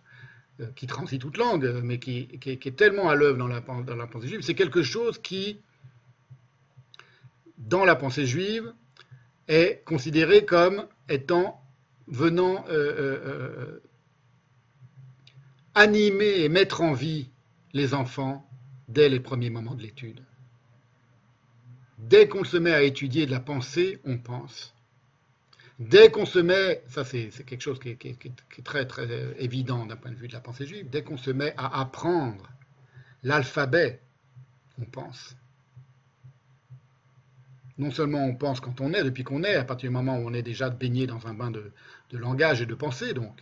euh, 0.59 0.67
qui 0.75 0.87
transite 0.87 1.21
toute 1.21 1.37
langue, 1.37 1.81
mais 1.83 1.99
qui, 1.99 2.27
est 2.45 2.75
tellement 2.75 3.09
à 3.09 3.15
l'œuvre 3.15 3.37
dans 3.37 3.47
la, 3.47 3.61
pensée 4.07 4.27
juive, 4.27 4.41
c'est 4.41 4.55
quelque 4.55 4.83
chose 4.83 5.19
qui, 5.19 5.59
dans 7.57 7.85
la 7.85 7.95
pensée 7.95 8.25
juive, 8.25 8.73
est 9.47 9.83
considéré 9.85 10.43
comme 10.43 10.87
étant 11.07 11.61
venant 12.07 12.65
euh, 12.69 12.71
euh, 12.97 13.83
animer 15.73 16.41
et 16.41 16.49
mettre 16.49 16.81
en 16.81 16.93
vie 16.93 17.29
les 17.73 17.93
enfants 17.93 18.49
dès 18.87 19.09
les 19.09 19.19
premiers 19.19 19.49
moments 19.49 19.75
de 19.75 19.81
l'étude. 19.81 20.21
Dès 21.97 22.27
qu'on 22.27 22.43
se 22.43 22.57
met 22.57 22.73
à 22.73 22.83
étudier 22.83 23.25
de 23.25 23.31
la 23.31 23.39
pensée, 23.39 23.99
on 24.05 24.17
pense. 24.17 24.73
Dès 25.79 26.09
qu'on 26.09 26.25
se 26.25 26.39
met, 26.39 26.83
ça 26.87 27.03
c'est 27.03 27.29
quelque 27.45 27.61
chose 27.61 27.79
qui 27.79 27.89
est, 27.89 28.63
très 28.63 28.85
très 28.85 29.07
évident 29.39 29.85
d'un 29.85 29.97
point 29.97 30.11
de 30.11 30.15
vue 30.15 30.27
de 30.27 30.33
la 30.33 30.39
pensée 30.39 30.65
juive, 30.65 30.89
dès 30.89 31.03
qu'on 31.03 31.17
se 31.17 31.31
met 31.31 31.53
à 31.57 31.81
apprendre 31.81 32.49
l'alphabet, 33.23 33.99
on 34.79 34.85
pense. 34.85 35.35
Non 37.77 37.91
seulement 37.91 38.23
on 38.23 38.35
pense 38.35 38.61
quand 38.61 38.79
on 38.79 38.93
est, 38.93 39.03
depuis 39.03 39.25
qu'on 39.25 39.43
est, 39.43 39.55
à 39.55 39.65
partir 39.65 39.89
du 39.89 39.93
moment 39.93 40.17
où 40.17 40.29
on 40.29 40.33
est 40.33 40.43
déjà 40.43 40.69
baigné 40.69 41.07
dans 41.07 41.27
un 41.27 41.33
bain 41.33 41.51
de, 41.51 41.71
de 42.11 42.17
langage 42.17 42.61
et 42.61 42.65
de 42.65 42.75
pensée, 42.75 43.13
donc, 43.13 43.37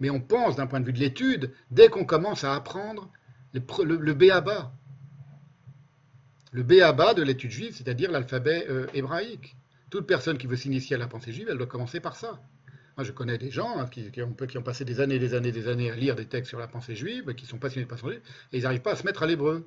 mais 0.00 0.10
on 0.10 0.20
pense 0.20 0.56
d'un 0.56 0.66
point 0.66 0.80
de 0.80 0.86
vue 0.86 0.92
de 0.92 0.98
l'étude 0.98 1.52
dès 1.70 1.88
qu'on 1.88 2.04
commence 2.04 2.42
à 2.42 2.56
apprendre 2.56 3.08
le, 3.52 3.96
le. 3.96 4.14
Le 6.54 6.62
béaba 6.62 7.14
de 7.14 7.22
l'étude 7.22 7.50
juive, 7.50 7.74
c'est-à-dire 7.74 8.10
l'alphabet 8.10 8.66
euh, 8.68 8.86
hébraïque. 8.92 9.56
Toute 9.88 10.06
personne 10.06 10.36
qui 10.36 10.46
veut 10.46 10.56
s'initier 10.56 10.96
à 10.96 10.98
la 10.98 11.06
pensée 11.06 11.32
juive, 11.32 11.48
elle 11.50 11.56
doit 11.56 11.66
commencer 11.66 11.98
par 11.98 12.14
ça. 12.14 12.40
Moi, 12.98 13.04
je 13.04 13.12
connais 13.12 13.38
des 13.38 13.50
gens 13.50 13.78
hein, 13.78 13.86
qui, 13.86 14.22
ont, 14.22 14.62
passé 14.62 14.84
des 14.84 15.00
années, 15.00 15.18
des 15.18 15.32
années, 15.32 15.50
des 15.50 15.66
années 15.68 15.90
à 15.90 15.96
lire 15.96 16.14
des 16.14 16.26
textes 16.26 16.50
sur 16.50 16.58
la 16.58 16.68
pensée 16.68 16.94
juive, 16.94 17.34
qui 17.34 17.46
sont 17.46 17.56
passionnés 17.56 17.86
de 17.86 17.90
pensée 17.90 18.06
juive, 18.06 18.20
et 18.52 18.58
ils 18.58 18.62
n'arrivent 18.64 18.82
pas 18.82 18.92
à 18.92 18.96
se 18.96 19.04
mettre 19.04 19.22
à 19.22 19.26
l'hébreu. 19.26 19.66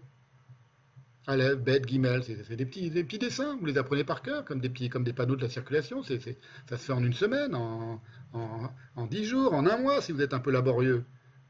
Aleph, 1.26 1.58
Bet, 1.58 1.82
Gimel, 1.88 2.24
c'est 2.24 2.56
des 2.56 2.66
petits, 2.68 2.92
des 2.92 3.04
petits 3.04 3.18
dessins, 3.18 3.58
vous 3.60 3.66
les 3.66 3.80
apprenez 3.80 4.04
par 4.04 4.22
cœur, 4.22 4.46
comme 4.46 4.62
des, 4.62 4.70
petits, 4.70 4.90
comme 4.90 5.04
des 5.04 5.14
panneaux 5.14 5.36
de 5.36 5.42
la 5.42 5.50
circulation. 5.50 6.04
ça 6.04 6.20
se 6.20 6.36
fait 6.78 6.94
en 6.94 7.04
une 7.04 7.14
semaine, 7.14 7.56
en 7.56 9.08
dix 9.10 9.26
jours, 9.26 9.54
en 9.54 9.66
un 9.66 9.78
mois, 9.78 10.04
si 10.04 10.12
vous 10.12 10.22
êtes 10.22 10.36
un 10.36 10.40
peu 10.40 10.52
laborieux 10.52 11.04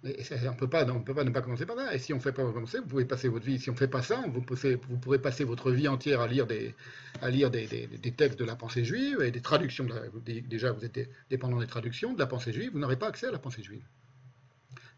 on 0.05 0.51
ne 0.51 0.55
peut 0.55 0.67
pas 0.67 0.85
ne 0.85 1.29
pas 1.31 1.41
commencer 1.41 1.65
par 1.65 1.75
ça. 1.77 1.93
Et 1.93 1.99
si 1.99 2.13
on 2.13 2.17
ne 2.17 2.21
fait 2.21 2.31
pas 2.31 2.43
commencer, 2.43 2.79
vous 2.79 2.85
pouvez 2.85 3.05
passer 3.05 3.27
votre 3.27 3.45
vie. 3.45 3.59
Si 3.59 3.69
on 3.69 3.73
ne 3.73 3.77
fait 3.77 3.87
pas 3.87 4.03
ça, 4.03 4.23
vous, 4.27 4.41
pourrez 4.41 5.19
passer 5.19 5.43
votre 5.43 5.71
vie 5.71 5.87
entière 5.87 6.21
à 6.21 6.27
lire, 6.27 6.45
des, 6.45 6.75
à 7.21 7.29
lire 7.29 7.49
des, 7.49 7.89
textes 8.15 8.37
de 8.37 8.45
la 8.45 8.55
pensée 8.55 8.85
juive 8.85 9.21
et 9.21 9.31
des 9.31 9.41
traductions. 9.41 9.87
déjà, 10.23 10.71
vous 10.71 10.85
êtes 10.85 11.09
dépendant 11.29 11.59
des 11.59 11.67
traductions 11.67 12.13
de 12.13 12.19
la 12.19 12.27
pensée 12.27 12.53
juive. 12.53 12.71
Vous 12.73 12.79
n'aurez 12.79 12.97
pas 12.97 13.07
accès 13.07 13.27
à 13.27 13.31
la 13.31 13.39
pensée 13.39 13.63
juive. 13.63 13.83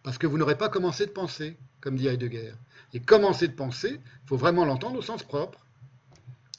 Parce 0.03 0.17
que 0.17 0.27
vous 0.27 0.37
n'aurez 0.37 0.57
pas 0.57 0.69
commencé 0.69 1.05
de 1.05 1.11
penser, 1.11 1.57
comme 1.79 1.95
dit 1.95 2.07
Heidegger. 2.07 2.53
Et 2.93 2.99
commencer 2.99 3.47
de 3.47 3.53
penser, 3.53 3.99
il 3.99 4.27
faut 4.27 4.37
vraiment 4.37 4.65
l'entendre 4.65 4.99
au 4.99 5.01
sens 5.01 5.23
propre. 5.23 5.65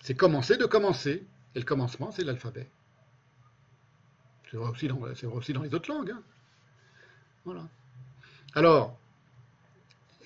C'est 0.02 0.14
commencer 0.14 0.56
de 0.56 0.64
commencer. 0.64 1.26
Et 1.54 1.58
le 1.58 1.64
commencement, 1.64 2.10
c'est 2.12 2.24
l'alphabet. 2.24 2.66
C'est 4.50 4.56
vrai, 4.56 4.70
aussi 4.70 5.52
dans 5.52 5.62
les 5.62 5.74
autres 5.74 5.90
langues. 5.90 6.12
Hein. 6.12 6.22
Voilà. 7.44 7.68
Alors, 8.54 8.98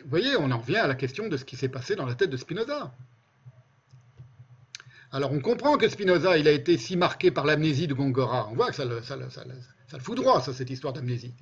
vous 0.02 0.10
voyez, 0.10 0.36
on 0.36 0.50
en 0.50 0.58
revient 0.58 0.76
à 0.76 0.86
la 0.86 0.94
question 0.94 1.28
de 1.28 1.36
ce 1.36 1.44
qui 1.44 1.56
s'est 1.56 1.68
passé 1.68 1.96
dans 1.96 2.06
la 2.06 2.14
tête 2.14 2.30
de 2.30 2.36
Spinoza. 2.36 2.92
Alors, 5.12 5.32
on 5.32 5.40
comprend 5.40 5.76
que 5.76 5.88
Spinoza, 5.88 6.38
il 6.38 6.48
a 6.48 6.52
été 6.52 6.78
si 6.78 6.96
marqué 6.96 7.30
par 7.30 7.44
l'amnésie 7.44 7.86
de 7.86 7.94
Gongora. 7.94 8.48
On 8.50 8.54
voit 8.54 8.70
que 8.70 8.76
ça 8.76 8.84
le, 8.84 9.02
ça, 9.02 9.98
fout 9.98 10.16
droit, 10.16 10.40
ça, 10.40 10.52
cette 10.52 10.70
histoire 10.70 10.92
d'amnésie. 10.92 11.34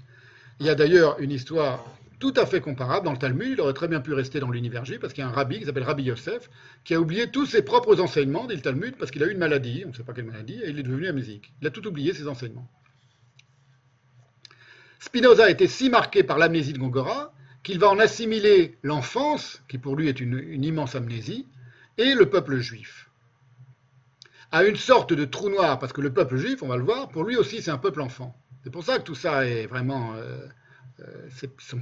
Il 0.59 0.67
y 0.67 0.69
a 0.69 0.75
d'ailleurs 0.75 1.21
une 1.21 1.31
histoire 1.31 1.85
tout 2.19 2.35
à 2.37 2.45
fait 2.45 2.61
comparable 2.61 3.07
dans 3.07 3.13
le 3.13 3.19
Talmud. 3.19 3.53
Il 3.53 3.61
aurait 3.61 3.73
très 3.73 3.89
bien 3.89 4.01
pu 4.01 4.13
rester 4.13 4.41
dans 4.41 4.51
l'univers 4.51 4.83
parce 5.01 5.13
qu'il 5.13 5.23
y 5.23 5.27
a 5.27 5.31
un 5.31 5.33
rabbi 5.33 5.61
qui 5.61 5.65
s'appelle 5.65 5.85
Rabbi 5.85 6.03
Yosef 6.03 6.51
qui 6.85 6.95
a 6.95 7.01
oublié 7.01 7.31
tous 7.31 7.47
ses 7.47 7.63
propres 7.63 8.01
enseignements, 8.01 8.47
dit 8.47 8.57
le 8.57 8.61
Talmud, 8.61 8.97
parce 8.97 9.11
qu'il 9.11 9.23
a 9.23 9.27
eu 9.27 9.33
une 9.33 9.39
maladie, 9.39 9.85
on 9.87 9.91
ne 9.91 9.95
sait 9.95 10.03
pas 10.03 10.13
quelle 10.13 10.27
maladie, 10.27 10.61
et 10.63 10.71
il 10.71 10.79
est 10.79 10.83
devenu 10.83 11.07
amnésique. 11.09 11.53
Il 11.63 11.67
a 11.67 11.71
tout 11.71 11.87
oublié, 11.87 12.13
ses 12.13 12.29
enseignements. 12.29 12.69
Spinoza 15.01 15.47
a 15.47 15.51
été 15.51 15.67
si 15.67 15.89
marqué 15.89 16.23
par 16.23 16.39
l'amnésie 16.39 16.75
de 16.75 16.79
Gongora 16.79 17.33
qu'il 17.63 17.79
va 17.79 17.89
en 17.89 17.99
assimiler 17.99 18.79
l'enfance, 18.83 19.63
qui 19.69 19.79
pour 19.79 19.97
lui 19.97 20.09
est 20.09 20.21
une, 20.21 20.63
immense 20.63 20.95
amnésie, 20.95 21.49
et 21.99 22.15
le 22.15 22.29
peuple 22.29 22.59
juif. 22.59 23.11
À 24.53 24.65
une 24.65 24.77
sorte 24.77 25.13
de 25.13 25.25
trou 25.25 25.49
noir, 25.49 25.79
parce 25.79 25.93
que 25.93 26.01
le 26.01 26.13
peuple 26.13 26.37
juif, 26.37 26.63
on 26.63 26.69
va 26.69 26.77
le 26.77 26.85
voir, 26.85 27.09
pour 27.09 27.25
lui 27.25 27.37
aussi 27.37 27.63
c'est 27.63 27.71
un 27.71 27.79
peuple 27.79 28.03
enfant. 28.03 28.37
C'est 28.63 28.71
pour 28.71 28.85
ça 28.85 28.99
que 28.99 29.03
tout 29.03 29.15
ça 29.15 29.47
est 29.47 29.67
vraiment. 29.67 30.15
Euh, 30.15 30.47
euh 31.01 31.29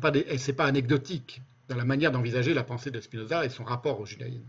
pas, 0.01 0.13
pas, 0.13 0.65
anecdotique 0.65 1.43
dans 1.69 1.77
la 1.77 1.85
manière 1.85 2.13
d'envisager 2.13 2.55
la 2.55 2.63
pensée 2.63 2.91
de 2.91 3.01
Spinoza 3.01 3.45
et 3.45 3.49
son 3.49 3.65
rapport 3.65 4.01
au 4.01 4.07
judaïsme. 4.07 4.47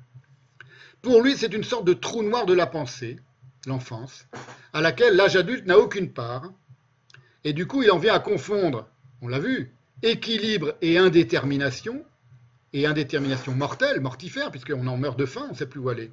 Pour 1.02 1.22
lui, 1.24 1.36
c'est 1.36 1.54
une 1.54 1.64
sorte 1.64 1.86
de 1.86 1.94
trou 1.94 2.22
noir 2.24 2.46
de 2.46 2.54
la 2.54 2.68
pensée, 2.68 3.20
l'enfance, 3.66 4.28
à 4.74 4.82
laquelle 4.82 5.16
l'âge 5.16 5.36
adulte 5.36 5.66
n'a 5.66 5.80
aucune 5.80 6.12
part, 6.12 6.52
et 7.44 7.54
du 7.54 7.68
coup, 7.68 7.84
il 7.84 7.92
en 7.92 7.98
vient 7.98 8.14
à 8.14 8.20
confondre, 8.20 8.88
on 9.22 9.28
l'a 9.28 9.40
vu, 9.40 9.74
équilibre 10.02 10.76
et 10.82 10.98
indétermination, 10.98 12.04
et 12.74 12.86
indétermination 12.86 13.54
mortelle, 13.54 14.00
mortifère, 14.00 14.52
puisqu'on 14.52 14.88
en 14.88 14.98
meurt 14.98 15.18
de 15.18 15.26
faim, 15.26 15.46
on 15.48 15.54
ne 15.54 15.58
sait 15.58 15.68
plus 15.68 15.80
où 15.80 15.90
aller. 15.90 16.12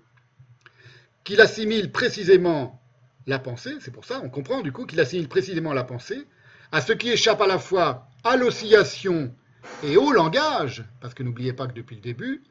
Qu'il 1.24 1.40
assimile 1.40 1.92
précisément 1.92 2.80
la 3.26 3.38
pensée, 3.38 3.74
c'est 3.80 3.90
pour 3.90 4.04
ça, 4.04 4.20
on 4.22 4.30
comprend 4.30 4.62
du 4.62 4.72
coup 4.72 4.86
qu'il 4.86 5.00
assimile 5.00 5.28
précisément 5.28 5.72
la 5.72 5.84
pensée 5.84 6.26
à 6.72 6.80
ce 6.80 6.92
qui 6.92 7.10
échappe 7.10 7.40
à 7.40 7.46
la 7.46 7.58
fois 7.58 8.08
à 8.24 8.36
l'oscillation 8.36 9.34
et 9.82 9.96
au 9.96 10.12
langage, 10.12 10.84
parce 11.00 11.14
que 11.14 11.22
n'oubliez 11.22 11.52
pas 11.52 11.66
que 11.66 11.74
depuis 11.74 11.96
le 11.96 12.02
début, 12.02 12.42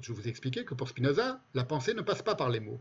je 0.00 0.12
vous 0.12 0.26
ai 0.26 0.28
expliqué 0.28 0.64
que 0.64 0.74
pour 0.74 0.88
Spinoza, 0.88 1.40
la 1.54 1.64
pensée 1.64 1.94
ne 1.94 2.02
passe 2.02 2.22
pas 2.22 2.34
par 2.34 2.48
les 2.48 2.60
mots. 2.60 2.80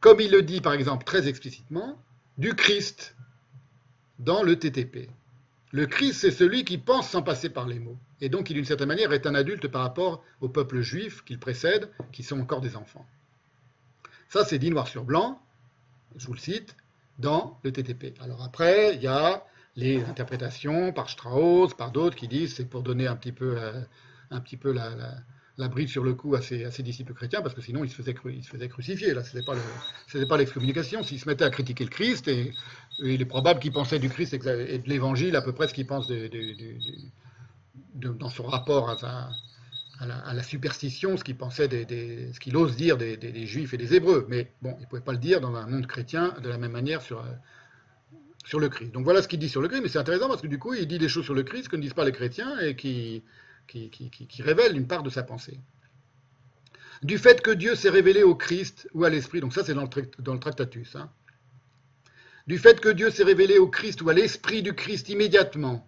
Comme 0.00 0.20
il 0.20 0.30
le 0.30 0.42
dit 0.42 0.60
par 0.60 0.72
exemple 0.72 1.04
très 1.04 1.28
explicitement, 1.28 1.98
du 2.36 2.54
Christ, 2.54 3.14
dans 4.18 4.42
le 4.42 4.58
TTP. 4.58 5.08
Le 5.72 5.86
Christ, 5.86 6.20
c'est 6.20 6.30
celui 6.30 6.64
qui 6.64 6.78
pense 6.78 7.08
sans 7.08 7.22
passer 7.22 7.50
par 7.50 7.66
les 7.66 7.78
mots. 7.78 7.98
Et 8.20 8.28
donc, 8.28 8.46
qui 8.46 8.54
d'une 8.54 8.64
certaine 8.64 8.88
manière 8.88 9.12
est 9.12 9.26
un 9.26 9.34
adulte 9.34 9.68
par 9.68 9.82
rapport 9.82 10.22
au 10.40 10.48
peuple 10.48 10.80
juif 10.82 11.24
qu'il 11.24 11.38
précède, 11.38 11.90
qui 12.12 12.22
sont 12.22 12.40
encore 12.40 12.60
des 12.60 12.76
enfants. 12.76 13.06
Ça, 14.28 14.44
c'est 14.44 14.58
dit 14.58 14.70
noir 14.70 14.88
sur 14.88 15.04
blanc, 15.04 15.40
je 16.16 16.26
vous 16.26 16.34
le 16.34 16.38
cite, 16.38 16.76
dans 17.18 17.58
le 17.62 17.72
TTP. 17.72 18.14
Alors 18.20 18.42
après, 18.42 18.94
il 18.94 19.02
y 19.02 19.06
a 19.06 19.44
les 19.76 20.04
interprétations 20.04 20.92
par 20.92 21.10
Strauss, 21.10 21.74
par 21.74 21.90
d'autres 21.90 22.16
qui 22.16 22.28
disent 22.28 22.54
c'est 22.54 22.64
pour 22.64 22.82
donner 22.82 23.06
un 23.06 23.16
petit 23.16 23.32
peu, 23.32 23.58
un 24.30 24.40
petit 24.40 24.56
peu 24.56 24.72
la, 24.72 24.90
bride 25.58 25.88
sur 25.88 26.02
le 26.02 26.14
cou 26.14 26.34
à 26.34 26.42
ses, 26.42 26.82
disciples 26.82 27.14
chrétiens, 27.14 27.40
parce 27.40 27.54
que 27.54 27.60
sinon 27.60 27.84
ils 27.84 27.90
se 27.90 27.94
faisaient, 27.94 28.14
ils 28.26 28.42
se 28.42 28.50
faisaient 28.50 28.68
crucifier. 28.68 29.14
Là, 29.14 29.22
ce 29.22 29.36
n'était 29.36 30.26
pas 30.26 30.36
l'excommunication. 30.36 31.02
S'ils 31.02 31.20
se 31.20 31.28
mettaient 31.28 31.44
à 31.44 31.50
critiquer 31.50 31.84
le 31.84 31.90
Christ, 31.90 32.28
et, 32.28 32.52
il 32.98 33.20
est 33.20 33.26
probable 33.26 33.60
qu'ils 33.60 33.72
pensaient 33.72 33.98
du 33.98 34.08
Christ 34.08 34.34
et 34.34 34.38
de 34.38 34.88
l'Évangile 34.88 35.36
à 35.36 35.42
peu 35.42 35.52
près 35.52 35.68
ce 35.68 35.74
qu'ils 35.74 35.86
pensent 35.86 36.10
dans 37.94 38.28
son 38.30 38.44
rapport 38.44 38.90
à, 38.90 40.34
la, 40.34 40.42
superstition, 40.42 41.16
ce 41.16 41.24
qu'il 41.24 41.36
pensait, 41.36 41.68
ce 41.68 42.40
qu'il 42.40 42.56
ose 42.56 42.76
dire 42.76 42.96
des, 42.96 43.46
Juifs 43.46 43.74
et 43.74 43.76
des 43.76 43.94
Hébreux. 43.94 44.26
Mais 44.28 44.52
bon, 44.60 44.74
il 44.78 44.82
ne 44.82 44.86
pouvait 44.86 45.02
pas 45.02 45.12
le 45.12 45.18
dire 45.18 45.40
dans 45.40 45.54
un 45.54 45.66
monde 45.66 45.86
chrétien 45.86 46.34
de 46.42 46.48
la 46.48 46.58
même 46.58 46.72
manière 46.72 47.00
sur, 47.00 47.24
sur 48.44 48.58
le 48.58 48.68
Christ. 48.68 48.92
Donc 48.92 49.04
voilà 49.04 49.22
ce 49.22 49.28
qu'il 49.28 49.38
dit 49.38 49.48
sur 49.48 49.62
le 49.62 49.68
Christ, 49.68 49.82
mais 49.82 49.88
c'est 49.88 49.98
intéressant 49.98 50.28
parce 50.28 50.42
que 50.42 50.48
du 50.48 50.58
coup, 50.58 50.74
il 50.74 50.88
dit 50.88 50.98
des 50.98 51.08
choses 51.08 51.24
sur 51.24 51.34
le 51.34 51.44
Christ 51.44 51.68
que 51.68 51.76
ne 51.76 51.82
disent 51.82 51.94
pas 51.94 52.04
les 52.04 52.12
chrétiens 52.12 52.58
et 52.58 52.74
qui, 52.74 53.22
qui, 53.66 54.42
révèlent 54.42 54.76
une 54.76 54.86
part 54.86 55.02
de 55.02 55.10
sa 55.10 55.22
pensée. 55.22 55.60
Du 57.02 57.18
fait 57.18 57.42
que 57.42 57.50
Dieu 57.50 57.74
s'est 57.74 57.90
révélé 57.90 58.22
au 58.22 58.34
Christ 58.34 58.88
ou 58.94 59.04
à 59.04 59.10
l'Esprit, 59.10 59.40
donc 59.40 59.52
ça 59.52 59.64
c'est 59.64 59.74
dans 59.74 59.82
le, 59.82 60.10
dans 60.20 60.32
le 60.32 60.40
Tractatus, 60.40 60.96
hein. 60.96 61.10
du 62.46 62.58
fait 62.58 62.80
que 62.80 62.88
Dieu 62.88 63.10
s'est 63.10 63.24
révélé 63.24 63.58
au 63.58 63.68
Christ 63.68 64.00
ou 64.02 64.08
à 64.08 64.14
l'Esprit 64.14 64.62
du 64.62 64.74
Christ 64.74 65.08
immédiatement, 65.08 65.86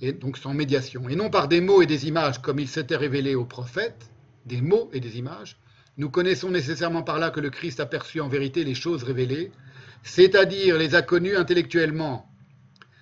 et 0.00 0.12
donc 0.12 0.38
sans 0.38 0.54
médiation, 0.54 1.08
et 1.08 1.16
non 1.16 1.30
par 1.30 1.48
des 1.48 1.60
mots 1.60 1.82
et 1.82 1.86
des 1.86 2.08
images 2.08 2.40
comme 2.40 2.58
il 2.58 2.68
s'était 2.68 2.96
révélé 2.96 3.34
aux 3.34 3.44
prophètes, 3.44 4.10
des 4.46 4.62
mots 4.62 4.90
et 4.92 5.00
des 5.00 5.18
images, 5.18 5.58
nous 5.98 6.10
connaissons 6.10 6.50
nécessairement 6.50 7.02
par 7.02 7.18
là 7.18 7.30
que 7.30 7.40
le 7.40 7.50
Christ 7.50 7.80
a 7.80 7.86
perçu 7.86 8.20
en 8.20 8.28
vérité 8.28 8.62
les 8.62 8.74
choses 8.74 9.02
révélées, 9.02 9.50
c'est-à-dire 10.04 10.78
les 10.78 10.94
a 10.94 11.02
connues 11.02 11.36
intellectuellement. 11.36 12.30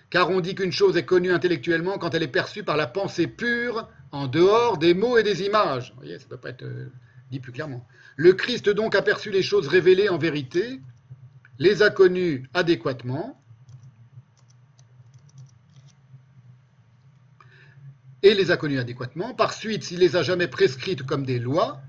Car 0.08 0.30
on 0.30 0.40
dit 0.40 0.54
qu'une 0.54 0.72
chose 0.72 0.96
est 0.96 1.04
connue 1.04 1.30
intellectuellement 1.30 1.98
quand 1.98 2.14
elle 2.14 2.22
est 2.22 2.28
perçue 2.28 2.64
par 2.64 2.78
la 2.78 2.86
pensée 2.86 3.26
pure, 3.26 3.86
en 4.12 4.26
dehors 4.26 4.78
des 4.78 4.94
mots 4.94 5.18
et 5.18 5.22
des 5.22 5.42
images. 5.42 5.90
Vous 5.90 6.00
voyez, 6.00 6.18
ça 6.18 6.24
ne 6.24 6.30
peut 6.30 6.36
pas 6.36 6.50
être 6.50 6.62
euh, 6.62 6.90
dit 7.30 7.40
plus 7.40 7.52
clairement. 7.52 7.86
Le 8.16 8.32
Christ 8.32 8.68
donc 8.68 8.94
a 8.94 9.02
perçu 9.02 9.30
les 9.30 9.42
choses 9.42 9.68
révélées 9.68 10.08
en 10.08 10.18
vérité, 10.18 10.80
les 11.58 11.82
a 11.82 11.90
connues 11.90 12.48
adéquatement, 12.54 13.40
et 18.22 18.34
les 18.34 18.50
a 18.50 18.56
connues 18.56 18.78
adéquatement. 18.78 19.34
Par 19.34 19.52
suite, 19.52 19.84
s'il 19.84 20.00
les 20.00 20.16
a 20.16 20.22
jamais 20.22 20.48
prescrites 20.48 21.02
comme 21.02 21.24
des 21.24 21.38
lois, 21.38 21.80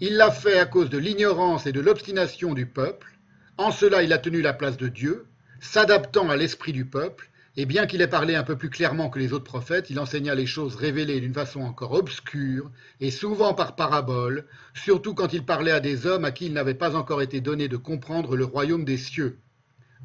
il 0.00 0.16
l'a 0.16 0.30
fait 0.30 0.58
à 0.58 0.66
cause 0.66 0.88
de 0.88 0.98
l'ignorance 0.98 1.66
et 1.66 1.72
de 1.72 1.80
l'obstination 1.80 2.54
du 2.54 2.66
peuple. 2.66 3.18
En 3.58 3.70
cela, 3.70 4.02
il 4.02 4.12
a 4.12 4.18
tenu 4.18 4.40
la 4.40 4.54
place 4.54 4.78
de 4.78 4.88
Dieu, 4.88 5.26
s'adaptant 5.60 6.30
à 6.30 6.36
l'esprit 6.36 6.72
du 6.72 6.86
peuple, 6.86 7.29
et 7.56 7.66
bien 7.66 7.86
qu'il 7.86 8.00
ait 8.00 8.06
parlé 8.06 8.36
un 8.36 8.44
peu 8.44 8.56
plus 8.56 8.70
clairement 8.70 9.10
que 9.10 9.18
les 9.18 9.32
autres 9.32 9.44
prophètes, 9.44 9.90
il 9.90 9.98
enseigna 9.98 10.34
les 10.34 10.46
choses 10.46 10.76
révélées 10.76 11.20
d'une 11.20 11.34
façon 11.34 11.60
encore 11.60 11.92
obscure, 11.92 12.70
et 13.00 13.10
souvent 13.10 13.54
par 13.54 13.74
parabole, 13.74 14.46
surtout 14.74 15.14
quand 15.14 15.32
il 15.32 15.44
parlait 15.44 15.72
à 15.72 15.80
des 15.80 16.06
hommes 16.06 16.24
à 16.24 16.30
qui 16.30 16.46
il 16.46 16.52
n'avait 16.52 16.74
pas 16.74 16.94
encore 16.94 17.22
été 17.22 17.40
donné 17.40 17.68
de 17.68 17.76
comprendre 17.76 18.36
le 18.36 18.44
royaume 18.44 18.84
des 18.84 18.98
cieux. 18.98 19.38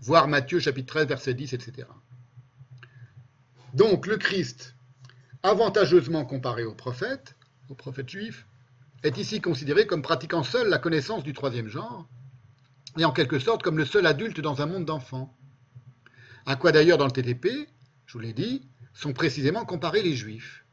Voir 0.01 0.27
Matthieu 0.27 0.59
chapitre 0.59 0.93
13, 0.93 1.07
verset 1.07 1.33
10, 1.33 1.53
etc. 1.53 1.87
Donc 3.73 4.07
le 4.07 4.17
Christ 4.17 4.75
avantageusement 5.43 6.25
comparé 6.25 6.63
aux 6.63 6.73
prophètes, 6.73 7.35
aux 7.69 7.75
prophètes 7.75 8.09
juifs, 8.09 8.47
est 9.03 9.17
ici 9.17 9.39
considéré 9.39 9.85
comme 9.85 10.01
pratiquant 10.01 10.43
seul 10.43 10.67
la 10.67 10.79
connaissance 10.79 11.23
du 11.23 11.33
troisième 11.33 11.67
genre, 11.67 12.07
et 12.97 13.05
en 13.05 13.11
quelque 13.11 13.37
sorte 13.37 13.61
comme 13.61 13.77
le 13.77 13.85
seul 13.85 14.07
adulte 14.07 14.41
dans 14.41 14.61
un 14.61 14.65
monde 14.65 14.85
d'enfants. 14.85 15.35
À 16.45 16.55
quoi 16.55 16.71
d'ailleurs 16.71 16.97
dans 16.97 17.05
le 17.05 17.11
TTP, 17.11 17.67
je 18.05 18.13
vous 18.13 18.19
l'ai 18.19 18.33
dit, 18.33 18.61
sont 18.93 19.13
précisément 19.13 19.65
comparés 19.65 20.01
les 20.01 20.15
juifs. 20.15 20.63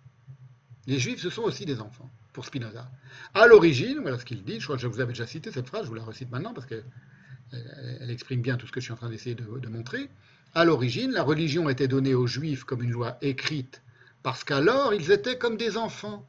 Les 0.87 0.99
juifs, 0.99 1.21
ce 1.21 1.31
sont 1.31 1.43
aussi 1.43 1.65
des 1.65 1.81
enfants, 1.81 2.11
pour 2.33 2.45
Spinoza. 2.45 2.91
À 3.35 3.47
l'origine, 3.47 3.99
voilà 4.01 4.19
ce 4.19 4.25
qu'il 4.25 4.43
dit, 4.45 4.61
je 4.61 4.65
crois 4.65 4.77
que 4.77 4.83
je 4.83 4.87
vous 4.87 5.01
avais 5.01 5.13
déjà 5.13 5.27
cité 5.27 5.51
cette 5.51 5.67
phrase, 5.67 5.85
je 5.85 5.89
vous 5.89 5.95
la 5.95 6.05
recite 6.05 6.31
maintenant 6.31 6.53
parce 6.53 6.67
qu'elle 6.67 8.11
exprime 8.11 8.43
bien 8.43 8.57
tout 8.57 8.67
ce 8.67 8.73
que 8.73 8.81
je 8.81 8.85
suis 8.85 8.93
en 8.93 8.97
train 8.97 9.11
d'essayer 9.11 9.35
de, 9.35 9.59
de 9.59 9.69
montrer. 9.69 10.09
À 10.55 10.65
l'origine, 10.65 11.13
la 11.13 11.23
religion 11.23 11.69
était 11.69 11.89
donnée 11.89 12.15
aux 12.15 12.27
juifs 12.27 12.65
comme 12.65 12.83
une 12.83 12.91
loi 12.91 13.17
écrite 13.23 13.83
parce 14.23 14.45
qu'alors 14.45 14.95
ils 14.95 15.11
étaient 15.11 15.39
comme 15.39 15.57
des 15.57 15.77
enfants. 15.77 16.27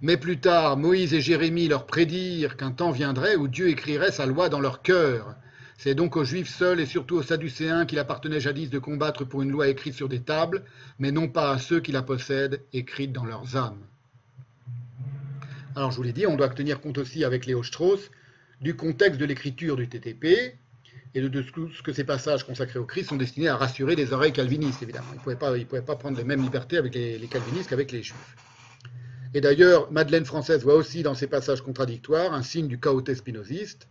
Mais 0.00 0.16
plus 0.16 0.38
tard, 0.38 0.76
Moïse 0.76 1.14
et 1.14 1.20
Jérémie 1.20 1.68
leur 1.68 1.86
prédirent 1.86 2.56
qu'un 2.56 2.72
temps 2.72 2.90
viendrait 2.90 3.36
où 3.36 3.48
Dieu 3.48 3.68
écrirait 3.68 4.12
sa 4.12 4.26
loi 4.26 4.48
dans 4.48 4.60
leur 4.60 4.82
cœur. 4.82 5.34
C'est 5.76 5.94
donc 5.94 6.16
aux 6.16 6.24
Juifs 6.24 6.48
seuls 6.48 6.80
et 6.80 6.86
surtout 6.86 7.16
aux 7.16 7.22
Sadducéens 7.22 7.86
qu'il 7.86 7.98
appartenait 7.98 8.40
jadis 8.40 8.70
de 8.70 8.78
combattre 8.78 9.24
pour 9.24 9.42
une 9.42 9.50
loi 9.50 9.68
écrite 9.68 9.94
sur 9.94 10.08
des 10.08 10.20
tables, 10.20 10.64
mais 10.98 11.12
non 11.12 11.28
pas 11.28 11.50
à 11.50 11.58
ceux 11.58 11.80
qui 11.80 11.92
la 11.92 12.02
possèdent 12.02 12.62
écrite 12.72 13.12
dans 13.12 13.24
leurs 13.24 13.56
âmes. 13.56 13.82
Alors 15.76 15.90
je 15.90 15.96
vous 15.96 16.02
l'ai 16.04 16.12
dit, 16.12 16.26
on 16.26 16.36
doit 16.36 16.48
tenir 16.48 16.80
compte 16.80 16.98
aussi 16.98 17.24
avec 17.24 17.46
Léo 17.46 17.62
Strauss 17.62 18.10
du 18.60 18.76
contexte 18.76 19.20
de 19.20 19.24
l'écriture 19.24 19.76
du 19.76 19.88
TTP, 19.88 20.56
et 21.14 21.20
de, 21.20 21.42
ce 21.42 21.82
que 21.82 21.92
ces 21.92 22.04
passages 22.04 22.44
consacrés 22.44 22.78
au 22.78 22.84
Christ 22.84 23.10
sont 23.10 23.16
destinés 23.16 23.48
à 23.48 23.56
rassurer 23.56 23.94
les 23.94 24.12
oreilles 24.12 24.32
calvinistes, 24.32 24.82
évidemment. 24.82 25.06
Ils 25.12 25.30
ne 25.30 25.64
pouvaient, 25.64 25.82
pas 25.82 25.96
prendre 25.96 26.18
les 26.18 26.24
mêmes 26.24 26.42
libertés 26.42 26.76
avec 26.76 26.94
les, 26.94 27.28
calvinistes 27.30 27.70
qu'avec 27.70 27.92
les 27.92 28.02
juifs. 28.02 28.36
Et 29.32 29.40
d'ailleurs, 29.40 29.90
Madeleine 29.92 30.24
française 30.24 30.62
voit 30.62 30.74
aussi 30.74 31.02
dans 31.02 31.14
ces 31.14 31.26
passages 31.28 31.62
contradictoires 31.62 32.34
un 32.34 32.42
signe 32.42 32.66
du 32.66 32.80
chaoté 32.80 33.14
spinoziste, 33.14 33.88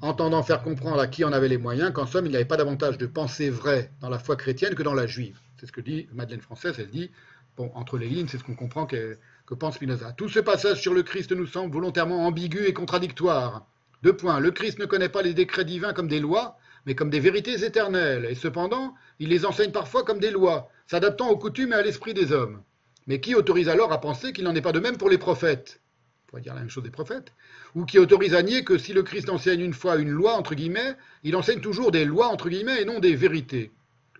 entendant 0.00 0.42
faire 0.42 0.62
comprendre 0.62 1.00
à 1.00 1.06
qui 1.06 1.24
en 1.24 1.32
avait 1.32 1.48
les 1.48 1.58
moyens 1.58 1.92
qu'en 1.92 2.06
somme, 2.06 2.26
il 2.26 2.30
n'y 2.30 2.36
avait 2.36 2.44
pas 2.44 2.56
davantage 2.56 2.98
de 2.98 3.06
pensée 3.06 3.50
vraie 3.50 3.90
dans 4.00 4.08
la 4.08 4.18
foi 4.18 4.36
chrétienne 4.36 4.74
que 4.74 4.82
dans 4.82 4.94
la 4.94 5.06
juive. 5.06 5.38
C'est 5.58 5.66
ce 5.66 5.72
que 5.72 5.80
dit 5.80 6.06
Madeleine 6.12 6.40
française, 6.40 6.76
elle 6.78 6.90
dit, 6.90 7.10
bon, 7.56 7.70
entre 7.74 7.98
les 7.98 8.08
lignes, 8.08 8.28
c'est 8.28 8.38
ce 8.38 8.44
qu'on 8.44 8.54
comprend 8.54 8.86
que, 8.86 9.18
que 9.46 9.54
pense 9.54 9.76
Spinoza. 9.76 10.12
Tout 10.12 10.28
ce 10.28 10.40
passage 10.40 10.80
sur 10.80 10.92
le 10.94 11.02
Christ 11.02 11.32
nous 11.32 11.46
semble 11.46 11.72
volontairement 11.72 12.26
ambigu 12.26 12.66
et 12.66 12.72
contradictoire 12.72 13.66
deux 14.02 14.16
points. 14.16 14.40
Le 14.40 14.50
Christ 14.50 14.78
ne 14.78 14.84
connaît 14.84 15.08
pas 15.08 15.22
les 15.22 15.34
décrets 15.34 15.64
divins 15.64 15.92
comme 15.92 16.08
des 16.08 16.20
lois, 16.20 16.58
mais 16.84 16.94
comme 16.94 17.10
des 17.10 17.20
vérités 17.20 17.64
éternelles. 17.64 18.26
Et 18.26 18.34
cependant, 18.34 18.94
il 19.18 19.30
les 19.30 19.44
enseigne 19.44 19.72
parfois 19.72 20.04
comme 20.04 20.20
des 20.20 20.30
lois, 20.30 20.68
s'adaptant 20.86 21.28
aux 21.30 21.38
coutumes 21.38 21.72
et 21.72 21.76
à 21.76 21.82
l'esprit 21.82 22.14
des 22.14 22.32
hommes. 22.32 22.62
Mais 23.06 23.20
qui 23.20 23.34
autorise 23.34 23.68
alors 23.68 23.92
à 23.92 24.00
penser 24.00 24.32
qu'il 24.32 24.44
n'en 24.44 24.54
est 24.54 24.60
pas 24.60 24.72
de 24.72 24.80
même 24.80 24.96
pour 24.96 25.08
les 25.08 25.18
prophètes? 25.18 25.80
On 26.26 26.30
pourrait 26.30 26.42
dire 26.42 26.54
la 26.54 26.60
même 26.60 26.70
chose 26.70 26.82
des 26.82 26.90
prophètes. 26.90 27.32
Ou 27.74 27.84
qui 27.84 27.98
autorise 27.98 28.34
à 28.34 28.42
nier 28.42 28.64
que 28.64 28.78
si 28.78 28.92
le 28.92 29.02
Christ 29.02 29.28
enseigne 29.28 29.60
une 29.60 29.72
fois 29.72 29.96
une 29.96 30.10
loi, 30.10 30.34
entre 30.34 30.54
guillemets, 30.54 30.96
il 31.22 31.36
enseigne 31.36 31.60
toujours 31.60 31.92
des 31.92 32.04
lois, 32.04 32.28
entre 32.28 32.48
guillemets, 32.48 32.82
et 32.82 32.84
non 32.84 32.98
des 32.98 33.14
vérités. 33.14 33.72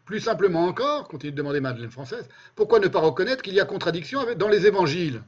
Plus 0.05 0.20
simplement 0.20 0.67
encore, 0.67 1.09
continue 1.09 1.33
de 1.33 1.36
demander 1.36 1.60
Madeleine 1.60 1.91
Française, 1.91 2.28
pourquoi 2.55 2.78
ne 2.78 2.86
pas 2.86 3.01
reconnaître 3.01 3.43
qu'il 3.43 3.55
y 3.55 3.60
a 3.60 3.65
contradiction 3.65 4.20
dans 4.36 4.49
les 4.49 4.67
évangiles? 4.67 5.23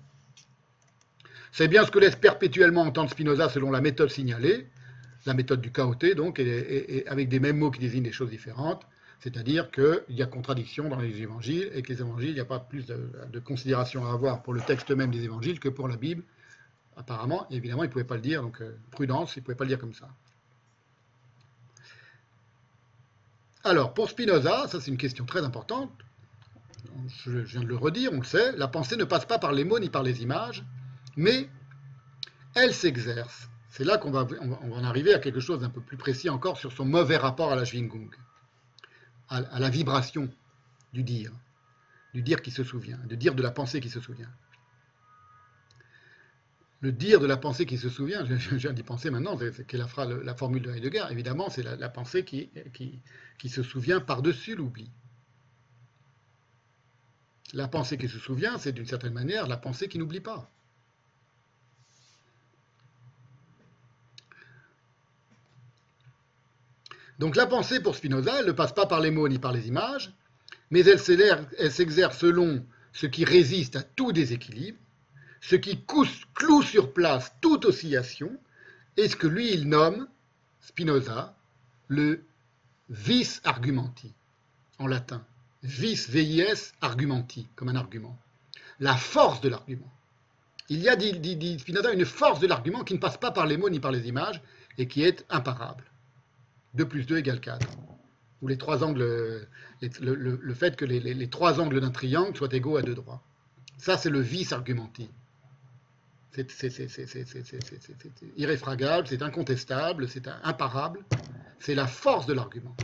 C'est 1.51 1.67
bien 1.67 1.85
ce 1.85 1.91
que 1.91 1.99
laisse 1.99 2.15
perpétuellement 2.15 2.83
entendre 2.83 3.11
Spinoza 3.11 3.49
selon 3.49 3.73
la 3.73 3.81
méthode 3.81 4.11
signalée, 4.11 4.69
la 5.27 5.35
méthode 5.35 5.61
du 5.61 5.73
chaoté, 5.73 6.15
donc, 6.15 6.39
et, 6.39 7.05
avec 7.09 7.29
des 7.29 7.41
mêmes 7.41 7.59
mots 7.59 7.73
qui 7.73 7.81
désignent 7.81 8.05
des 8.05 8.13
choses 8.13 8.31
différentes, 8.31 8.87
c'est-à-dire 9.19 9.73
qu'il 9.73 10.05
y 10.11 10.23
a 10.23 10.27
contradiction 10.27 10.89
dans 10.89 11.01
les 11.01 11.23
évangiles 11.23 11.71
et 11.75 11.83
que 11.83 11.93
les 11.93 12.01
évangiles, 12.01 12.31
il 12.31 12.35
n'y 12.35 12.41
a 12.41 12.45
pas 12.45 12.61
plus 12.61 12.87
de, 12.87 13.41
considération 13.41 14.07
à 14.07 14.13
avoir 14.13 14.43
pour 14.43 14.55
le 14.55 14.61
texte 14.61 14.93
même 14.93 15.11
des 15.11 15.25
évangiles 15.25 15.59
que 15.59 15.69
pour 15.69 15.89
la 15.89 15.97
Bible. 15.97 16.23
Apparemment, 16.99 17.47
évidemment, 17.51 17.85
il 17.85 17.87
ne 17.87 17.93
pouvait 17.93 18.05
pas 18.05 18.17
le 18.17 18.21
dire, 18.21 18.43
donc 18.43 18.61
euh, 18.61 18.77
prudence, 18.91 19.37
il 19.37 19.39
ne 19.39 19.45
pouvait 19.45 19.55
pas 19.55 19.63
le 19.63 19.69
dire 19.69 19.79
comme 19.79 19.95
ça. 19.95 20.09
Alors, 23.63 23.95
pour 23.95 24.11
Spinoza, 24.11 24.67
ça 24.67 24.81
c'est 24.81 24.91
une 24.91 24.97
question 24.97 25.25
très 25.25 25.45
importante, 25.45 25.93
je 27.25 27.39
viens 27.39 27.61
de 27.61 27.67
le 27.67 27.77
redire, 27.77 28.13
on 28.13 28.19
le 28.19 28.25
sait, 28.25 28.51
la 28.57 28.67
pensée 28.67 28.97
ne 28.97 29.05
passe 29.05 29.27
pas 29.27 29.39
par 29.39 29.53
les 29.53 29.65
mots 29.65 29.79
ni 29.79 29.91
par 29.91 30.03
les 30.03 30.23
images, 30.23 30.65
mais 31.17 31.49
elle 32.57 32.75
s'exerce. 32.75 33.49
C'est 33.71 33.85
là 33.85 33.97
qu'on 33.97 34.11
va, 34.11 34.27
en 34.41 34.83
arriver 34.83 35.15
à 35.15 35.21
quelque 35.21 35.41
chose 35.41 35.61
d'un 35.61 35.71
peu 35.71 35.81
plus 35.81 35.97
précis 35.97 36.29
encore 36.29 36.59
sur 36.59 36.73
son 36.73 36.85
mauvais 36.85 37.17
rapport 37.17 37.53
à 37.53 37.57
la 37.57 37.65
Schwingung, 37.65 38.11
à, 39.29 39.37
à 39.37 39.61
la 39.61 39.71
vibration 39.71 40.29
du 40.93 41.05
dire, 41.05 41.31
du 42.13 42.23
dire 42.23 42.43
qui 42.43 42.51
se 42.51 42.65
souvient, 42.65 42.99
du 43.07 43.17
dire 43.17 43.37
de 43.37 43.43
la 43.43 43.53
pensée 43.53 43.81
qui 43.81 43.91
se 43.91 44.01
souvient. 44.01 44.31
Le 46.81 46.93
dire 46.93 47.19
de 47.19 47.27
la 47.27 47.37
pensée 47.37 47.67
qui 47.67 47.77
se 47.77 47.89
souvient, 47.89 48.25
je, 48.25 48.55
viens 48.55 48.73
d'y 48.73 48.85
penser 48.85 49.11
maintenant, 49.11 49.37
c'est 49.39 49.73
la, 49.73 49.89
la, 50.23 50.35
formule 50.35 50.63
de 50.63 50.71
Heidegger, 50.71 51.07
évidemment, 51.11 51.51
c'est 51.51 51.63
la, 51.63 51.89
pensée 51.89 52.25
qui, 52.25 52.51
qui 53.39 53.49
se 53.49 53.63
souvient 53.63 54.01
par-dessus 54.01 54.55
l'oubli. 54.55 54.91
La 57.53 57.67
pensée 57.67 57.97
qui 57.97 58.09
se 58.09 58.19
souvient, 58.19 58.59
c'est 58.59 58.73
d'une 58.73 58.87
certaine 58.87 59.13
manière 59.15 59.47
la 59.47 59.57
pensée 59.57 59.89
qui 59.89 59.99
n'oublie 59.99 60.21
pas. 60.21 60.51
Donc 67.19 67.35
la 67.35 67.47
pensée 67.47 67.81
pour 67.81 67.97
Spinoza, 67.97 68.41
elle 68.41 68.47
ne 68.47 68.53
passe 68.53 68.73
pas 68.73 68.87
par 68.87 69.01
les 69.01 69.11
mots 69.11 69.29
ni 69.29 69.39
par 69.39 69.53
les 69.53 69.67
images, 69.67 70.13
mais 70.71 70.85
elle 70.85 71.01
s'exerce 71.01 72.19
selon 72.19 72.65
ce 72.93 73.07
qui 73.07 73.25
résiste 73.25 73.77
à 73.77 73.83
tout 73.83 74.13
déséquilibre, 74.13 74.79
ce 75.41 75.57
qui 75.57 75.85
cloue 75.85 76.63
sur 76.63 76.93
place 76.93 77.33
toute 77.41 77.65
oscillation, 77.65 78.31
et 78.97 79.09
ce 79.09 79.17
que 79.17 79.27
lui 79.27 79.53
il 79.53 79.69
nomme, 79.69 80.09
Spinoza, 80.61 81.35
le 81.87 82.25
vis 82.91 83.41
argumenti, 83.45 84.13
en 84.79 84.87
latin. 84.87 85.25
Vis, 85.63 86.09
V-I-S, 86.09 86.75
argumenti, 86.81 87.49
comme 87.57 87.69
un 87.69 87.77
argument. 87.77 88.17
La 88.81 88.97
force 88.97 89.41
de 89.41 89.49
l'argument. 89.49 89.91
Il 90.69 90.81
y 90.81 90.89
a, 90.89 90.97
dit, 90.97 91.59
Spinoza, 91.59 91.93
une 91.93 92.05
force 92.05 92.41
de 92.41 92.47
l'argument 92.47 92.85
qui 92.85 92.95
ne 92.95 92.99
passe 92.99 93.17
pas 93.17 93.31
par 93.31 93.47
les 93.47 93.57
mots 93.57 93.71
ni 93.71 93.81
par 93.81 93.91
les 93.91 94.07
images 94.09 94.43
et 94.77 94.87
qui 94.87 95.03
est 95.03 95.25
imparable. 95.31 95.85
2 96.75 96.87
plus 96.87 97.07
2 97.07 97.19
égale 97.19 97.41
4. 97.41 97.67
Ou 98.43 98.49
les 98.49 98.59
trois 98.59 98.85
angles, 98.85 99.49
le, 99.81 100.55
fait 100.55 100.77
que 100.77 100.85
les, 100.85 101.01
les 101.01 101.29
trois 101.29 101.61
angles 101.61 101.81
d'un 101.81 101.91
triangle 101.91 102.37
soient 102.37 102.53
égaux 102.53 102.77
à 102.77 102.83
deux 102.83 102.95
droits. 102.95 103.23
Ça, 103.79 103.97
c'est 103.97 104.11
le 104.11 104.21
vis 104.21 104.53
argumenti. 104.53 105.11
C'est 106.31 106.47
irréfragable, 108.37 109.09
c'est 109.09 109.23
incontestable, 109.23 110.09
c'est 110.09 110.29
imparable. 110.45 111.05
C'est 111.59 111.75
la 111.75 111.87
force 111.87 112.27
de 112.27 112.33
l'argument. 112.33 112.77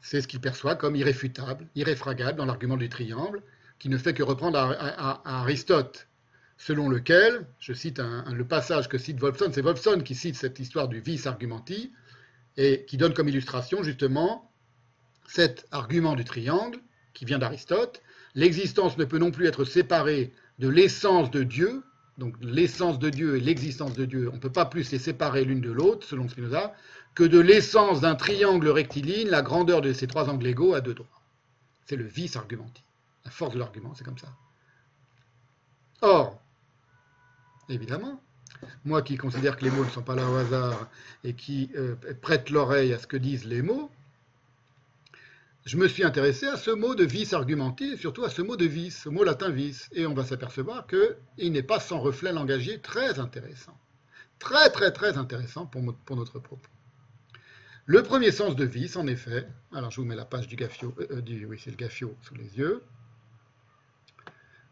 C'est 0.00 0.22
ce 0.22 0.28
qu'il 0.28 0.40
perçoit 0.40 0.76
comme 0.76 0.96
irréfutable, 0.96 1.66
irréfragable 1.74 2.38
dans 2.38 2.46
l'argument 2.46 2.76
du 2.76 2.88
triangle, 2.88 3.42
qui 3.78 3.88
ne 3.88 3.98
fait 3.98 4.14
que 4.14 4.22
reprendre 4.22 4.58
à, 4.58 5.40
Aristote, 5.40 6.08
selon 6.56 6.88
lequel, 6.88 7.46
je 7.58 7.72
cite 7.72 8.00
le 8.00 8.44
passage 8.44 8.88
que 8.88 8.98
cite 8.98 9.18
Wolfson, 9.18 9.50
c'est 9.52 9.62
Wolfson 9.62 10.00
qui 10.00 10.14
cite 10.14 10.36
cette 10.36 10.58
histoire 10.58 10.88
du 10.88 11.00
vis 11.00 11.26
argumenti, 11.26 11.92
et 12.56 12.84
qui 12.86 12.96
donne 12.96 13.14
comme 13.14 13.28
illustration 13.28 13.82
justement 13.82 14.50
cet 15.26 15.66
argument 15.70 16.14
du 16.14 16.24
triangle, 16.24 16.78
qui 17.14 17.24
vient 17.24 17.38
d'Aristote. 17.38 18.02
L'existence 18.34 18.96
ne 18.96 19.04
peut 19.04 19.18
non 19.18 19.30
plus 19.30 19.46
être 19.46 19.64
séparée 19.64 20.32
de 20.60 20.68
l'essence 20.68 21.30
de 21.30 21.42
Dieu, 21.42 21.82
donc 22.18 22.36
l'essence 22.42 22.98
de 22.98 23.08
Dieu 23.08 23.36
et 23.36 23.40
l'existence 23.40 23.94
de 23.94 24.04
Dieu, 24.04 24.28
on 24.30 24.36
ne 24.36 24.40
peut 24.40 24.52
pas 24.52 24.66
plus 24.66 24.92
les 24.92 24.98
séparer 24.98 25.42
l'une 25.44 25.62
de 25.62 25.72
l'autre, 25.72 26.06
selon 26.06 26.28
Spinoza, 26.28 26.74
que 27.14 27.24
de 27.24 27.40
l'essence 27.40 28.02
d'un 28.02 28.14
triangle 28.14 28.68
rectiligne, 28.68 29.28
la 29.28 29.40
grandeur 29.40 29.80
de 29.80 29.94
ces 29.94 30.06
trois 30.06 30.28
angles 30.28 30.46
égaux 30.46 30.74
à 30.74 30.82
deux 30.82 30.92
droits. 30.92 31.22
C'est 31.86 31.96
le 31.96 32.04
vice 32.04 32.36
argumenti. 32.36 32.84
La 33.24 33.30
force 33.30 33.54
de 33.54 33.58
l'argument, 33.58 33.94
c'est 33.94 34.04
comme 34.04 34.18
ça. 34.18 34.28
Or, 36.02 36.38
évidemment, 37.70 38.22
moi 38.84 39.00
qui 39.00 39.16
considère 39.16 39.56
que 39.56 39.64
les 39.64 39.70
mots 39.70 39.84
ne 39.84 39.90
sont 39.90 40.02
pas 40.02 40.14
là 40.14 40.28
au 40.28 40.36
hasard 40.36 40.88
et 41.24 41.32
qui 41.32 41.70
euh, 41.74 41.96
prête 42.20 42.50
l'oreille 42.50 42.92
à 42.92 42.98
ce 42.98 43.06
que 43.06 43.16
disent 43.16 43.46
les 43.46 43.62
mots, 43.62 43.90
je 45.64 45.76
me 45.76 45.88
suis 45.88 46.04
intéressé 46.04 46.46
à 46.46 46.56
ce 46.56 46.70
mot 46.70 46.94
de 46.94 47.04
vice 47.04 47.32
argumenté, 47.32 47.92
et 47.92 47.96
surtout 47.96 48.24
à 48.24 48.30
ce 48.30 48.40
mot 48.40 48.56
de 48.56 48.64
vice, 48.64 49.02
ce 49.02 49.08
mot 49.08 49.24
latin 49.24 49.50
vice, 49.50 49.88
et 49.92 50.06
on 50.06 50.14
va 50.14 50.24
s'apercevoir 50.24 50.86
qu'il 50.86 51.52
n'est 51.52 51.62
pas 51.62 51.80
sans 51.80 52.00
reflet 52.00 52.32
langagier 52.32 52.80
très 52.80 53.18
intéressant. 53.18 53.78
Très 54.38 54.70
très 54.70 54.90
très 54.90 55.18
intéressant 55.18 55.66
pour, 55.66 55.82
notre 56.16 56.38
propos. 56.38 56.68
Le 57.84 58.02
premier 58.02 58.30
sens 58.30 58.56
de 58.56 58.64
vice, 58.64 58.96
en 58.96 59.06
effet, 59.06 59.46
alors 59.72 59.90
je 59.90 60.00
vous 60.00 60.06
mets 60.06 60.16
la 60.16 60.24
page 60.24 60.48
du 60.48 60.56
Gaffio, 60.56 60.94
euh, 60.98 61.06
euh, 61.10 61.20
du, 61.20 61.44
oui 61.44 61.60
c'est 61.62 61.70
le 61.70 61.76
Gaffio 61.76 62.16
sous 62.22 62.34
les 62.34 62.56
yeux. 62.56 62.82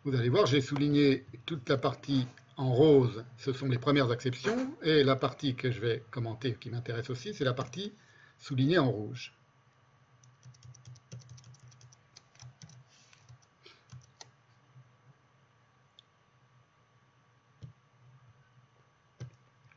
Vous 0.05 0.15
allez 0.15 0.31
voir, 0.31 0.47
j'ai 0.47 0.63
souligné 0.63 1.27
toute 1.45 1.69
la 1.69 1.77
partie 1.77 2.27
en 2.57 2.73
rose, 2.73 3.25
ce 3.37 3.53
sont 3.53 3.69
les 3.69 3.79
premières 3.79 4.11
acceptions, 4.11 4.75
et 4.83 5.05
la 5.05 5.17
partie 5.17 5.55
que 5.55 5.71
je 5.71 5.81
vais 5.81 6.03
commenter, 6.11 6.55
qui 6.55 6.71
m'intéresse 6.71 7.11
aussi, 7.11 7.35
c'est 7.35 7.45
la 7.45 7.53
partie 7.53 7.93
soulignée 8.39 8.79
en 8.79 8.91
rouge. 8.91 9.38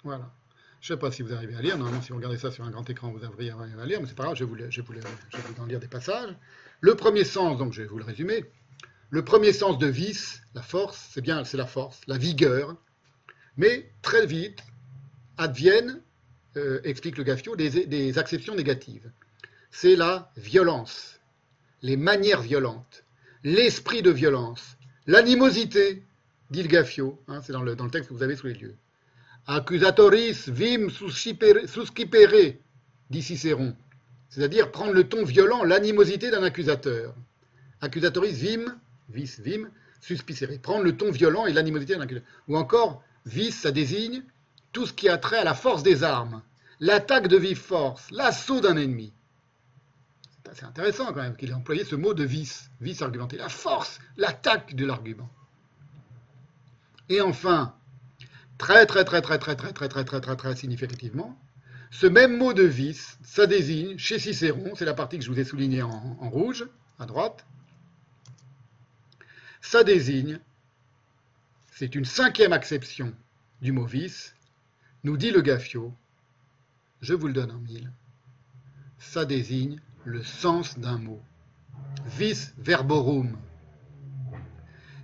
Voilà. 0.03 0.31
Je 0.81 0.91
ne 0.91 0.97
sais 0.97 0.99
pas 0.99 1.11
si 1.11 1.21
vous 1.21 1.31
arrivez 1.31 1.55
à 1.55 1.61
lire. 1.61 1.77
Normalement, 1.77 2.01
si 2.01 2.09
vous 2.09 2.15
regardez 2.15 2.37
ça 2.37 2.49
sur 2.51 2.63
un 2.63 2.71
grand 2.71 2.89
écran, 2.89 3.11
vous 3.11 3.23
arrivez 3.23 3.51
à 3.51 3.85
lire, 3.85 4.01
mais 4.01 4.07
c'est 4.07 4.15
pas 4.15 4.23
grave, 4.23 4.35
je 4.35 4.43
vais 4.43 4.49
vous, 4.49 5.61
en 5.61 5.65
lire 5.65 5.79
des 5.79 5.87
passages. 5.87 6.35
Le 6.79 6.95
premier 6.95 7.23
sens, 7.23 7.59
donc 7.59 7.73
je 7.73 7.83
vais 7.83 7.87
vous 7.87 7.99
le 7.99 8.03
résumer. 8.03 8.45
Le 9.11 9.23
premier 9.23 9.53
sens 9.53 9.77
de 9.77 9.85
vice, 9.85 10.41
la 10.55 10.63
force, 10.63 11.09
c'est 11.13 11.21
bien, 11.21 11.43
c'est 11.43 11.57
la 11.57 11.67
force, 11.67 12.01
la 12.07 12.17
vigueur. 12.17 12.75
Mais 13.57 13.91
très 14.01 14.25
vite 14.25 14.63
adviennent, 15.37 16.01
euh, 16.57 16.81
explique 16.83 17.17
le 17.17 17.23
Gaffio, 17.23 17.55
des, 17.55 18.17
acceptions 18.17 18.55
négatives. 18.55 19.11
C'est 19.69 19.95
la 19.95 20.31
violence, 20.35 21.19
les 21.83 21.95
manières 21.95 22.41
violentes, 22.41 23.03
l'esprit 23.43 24.01
de 24.01 24.09
violence, 24.09 24.77
l'animosité, 25.05 26.03
dit 26.49 26.63
le 26.63 26.69
Gaffio, 26.69 27.21
hein, 27.27 27.41
c'est 27.43 27.53
dans 27.53 27.61
le, 27.61 27.75
dans 27.75 27.85
le 27.85 27.91
texte 27.91 28.09
que 28.09 28.15
vous 28.15 28.23
avez 28.23 28.35
sous 28.35 28.47
les 28.47 28.55
yeux. 28.55 28.75
Accusatoris 29.53 30.47
vim 30.47 30.87
suscipere, 30.87 32.55
dit 33.09 33.21
Cicéron, 33.21 33.75
c'est-à-dire 34.29 34.71
prendre 34.71 34.93
le 34.93 35.03
ton 35.03 35.25
violent, 35.25 35.65
l'animosité 35.65 36.31
d'un 36.31 36.43
accusateur. 36.43 37.13
Accusatoris 37.81 38.31
vim, 38.31 38.77
vis 39.09 39.41
vim, 39.41 39.69
suspicere, 39.99 40.57
prendre 40.61 40.85
le 40.85 40.95
ton 40.95 41.11
violent 41.11 41.47
et 41.47 41.51
l'animosité 41.51 41.95
d'un 41.95 42.01
accusateur. 42.01 42.29
Ou 42.47 42.55
encore, 42.55 43.03
vis, 43.25 43.51
ça 43.51 43.71
désigne 43.71 44.23
tout 44.71 44.85
ce 44.85 44.93
qui 44.93 45.09
a 45.09 45.17
trait 45.17 45.39
à 45.39 45.43
la 45.43 45.53
force 45.53 45.83
des 45.83 46.05
armes, 46.05 46.41
l'attaque 46.79 47.27
de 47.27 47.35
vive 47.35 47.59
force, 47.59 48.09
l'assaut 48.09 48.61
d'un 48.61 48.77
ennemi. 48.77 49.11
C'est 50.53 50.63
intéressant 50.63 51.07
quand 51.07 51.23
même 51.23 51.35
qu'il 51.35 51.49
ait 51.49 51.53
employé 51.53 51.83
ce 51.83 51.95
mot 51.95 52.13
de 52.13 52.23
vis, 52.23 52.69
vis 52.79 53.01
argumenté, 53.01 53.35
la 53.35 53.49
force, 53.49 53.99
l'attaque 54.15 54.75
de 54.75 54.85
l'argument. 54.85 55.29
Et 57.09 57.19
enfin, 57.19 57.75
très 58.61 58.85
très 58.85 59.03
très 59.03 59.21
très 59.21 59.39
très 59.39 59.55
très 59.55 59.73
très 59.73 59.89
très 59.89 60.05
très 60.05 60.21
très 60.21 60.35
très 60.35 60.55
significativement, 60.55 61.35
ce 61.89 62.05
même 62.05 62.37
mot 62.37 62.53
de 62.53 62.61
vice, 62.61 63.17
ça 63.23 63.47
désigne, 63.47 63.97
chez 63.97 64.19
Cicéron, 64.19 64.75
c'est 64.75 64.85
la 64.85 64.93
partie 64.93 65.17
que 65.17 65.25
je 65.25 65.31
vous 65.31 65.39
ai 65.39 65.43
soulignée 65.43 65.81
en, 65.81 66.29
rouge, 66.29 66.67
à 66.99 67.07
droite, 67.07 67.43
ça 69.61 69.83
désigne, 69.83 70.39
c'est 71.71 71.95
une 71.95 72.05
cinquième 72.05 72.53
acception 72.53 73.11
du 73.63 73.71
mot 73.71 73.85
vice, 73.85 74.35
nous 75.03 75.17
dit 75.17 75.31
le 75.31 75.41
Gaffio, 75.41 75.91
je 77.01 77.15
vous 77.15 77.25
le 77.25 77.33
donne 77.33 77.51
en 77.51 77.59
mille, 77.59 77.91
ça 78.99 79.25
désigne 79.25 79.79
le 80.05 80.21
sens 80.21 80.77
d'un 80.77 80.99
mot. 80.99 81.21
Vis 82.05 82.53
verborum. 82.59 83.35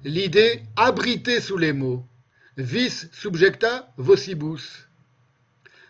L'idée 0.03 0.63
abritée 0.75 1.41
sous 1.41 1.57
les 1.57 1.73
mots, 1.73 2.05
vis 2.57 3.07
subjecta 3.11 3.93
vocibus. 3.97 4.87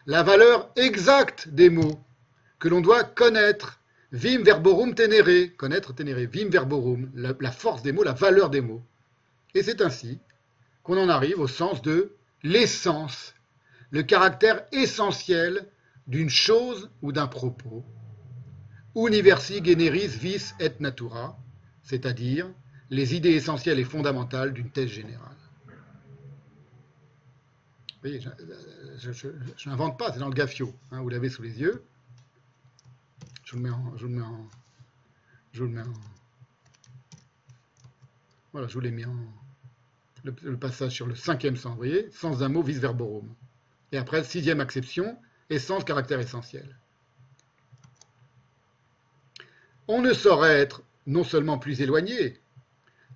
La 0.06 0.24
valeur 0.24 0.70
exacte 0.76 1.48
des 1.50 1.70
mots 1.70 2.00
que 2.60 2.68
l'on 2.68 2.82
doit 2.82 3.04
connaître. 3.04 3.80
Vim 4.12 4.42
verborum 4.42 4.96
tenere, 4.96 5.56
connaître 5.58 5.94
tenere, 5.94 6.26
vim 6.28 6.50
verborum, 6.50 7.12
la, 7.14 7.52
force 7.52 7.82
des 7.82 7.92
mots, 7.92 8.04
la 8.04 8.14
valeur 8.14 8.50
des 8.50 8.62
mots. 8.62 8.82
Et 9.54 9.64
c'est 9.64 9.82
ainsi 9.82 10.20
qu'on 10.82 10.98
en 10.98 11.10
arrive 11.10 11.42
au 11.42 11.48
sens 11.48 11.82
de 11.82 12.16
l'essence, 12.42 13.34
le 13.92 14.04
caractère 14.04 14.64
essentiel 14.72 15.68
d'une 16.08 16.30
chose 16.30 16.90
ou 17.02 17.12
d'un 17.12 17.28
propos. 17.28 17.84
Universi 18.96 19.62
generis 19.64 20.08
vis 20.08 20.56
et 20.62 20.72
natura, 20.80 21.38
c'est-à-dire 21.84 22.48
les 22.90 23.14
idées 23.14 23.34
essentielles 23.34 23.80
et 23.80 23.84
fondamentales 23.84 24.54
d'une 24.54 24.70
thèse 24.70 24.90
générale. 24.90 25.36
Je 28.98 29.69
n'invente 29.69 29.98
pas, 29.98 30.11
c'est 30.11 30.19
dans 30.19 30.30
le 30.30 30.34
Gaffio. 30.34 30.74
Hein, 30.92 31.02
vous 31.02 31.10
l'avez 31.10 31.30
sous 31.30 31.42
les 31.42 31.60
yeux. 31.60 31.84
Je 33.44 33.56
vous 33.56 33.58
le 33.58 33.69
mets 33.69 33.76
en. 33.76 33.98
Je 33.98 34.06
le 34.06 34.14
mets 34.14 34.22
en. 34.22 34.50
Je 35.53 35.64
le 35.64 35.69
mets 35.69 35.82
en. 35.82 35.94
Voilà, 38.52 38.68
je 38.68 38.74
vous 38.74 38.80
l'ai 38.80 38.92
mis 38.92 39.06
en. 39.06 39.16
Le, 40.24 40.58
passage 40.58 40.92
sur 40.92 41.08
le 41.08 41.16
cinquième 41.16 41.56
sens, 41.56 41.72
vous 41.72 41.77
voyez, 41.77 42.11
sens 42.11 42.42
mot, 42.42 42.61
vis 42.61 42.80
verborum. 42.80 43.34
Et 43.94 43.98
après, 43.98 44.24
sixième 44.26 44.60
acception, 44.60 45.18
essence, 45.50 45.86
caractère 45.86 46.19
essentiel. 46.19 46.77
On 49.88 50.02
ne 50.02 50.11
saurait 50.11 50.60
être 50.60 50.84
non 51.06 51.24
seulement 51.24 51.58
plus 51.58 51.80
éloigné, 51.80 52.42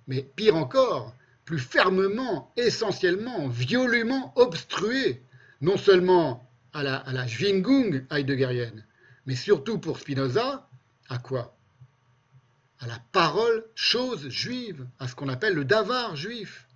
mais 0.06 0.22
pire 0.22 0.56
encore, 0.56 1.14
plus 1.44 1.58
fermement, 1.58 2.52
essentiellement, 2.56 3.48
violemment 3.48 4.32
obstrué, 4.36 5.22
non 5.60 5.76
seulement 5.76 6.48
à 6.72 6.82
la, 6.82 6.96
à 6.96 7.12
la 7.12 7.26
Schwingung 7.26 8.06
heideggerienne, 8.10 8.84
mais 9.26 9.36
surtout 9.36 9.78
pour 9.78 9.98
Spinoza, 9.98 10.68
à 11.08 11.18
quoi? 11.18 11.56
À 12.80 12.86
la 12.86 12.98
parole 13.12 13.64
chose 13.74 14.28
juive, 14.28 14.86
à 14.98 15.06
ce 15.08 15.14
qu'on 15.14 15.28
appelle 15.28 15.54
le 15.54 15.64
davar 15.64 16.16
juif. 16.16 16.66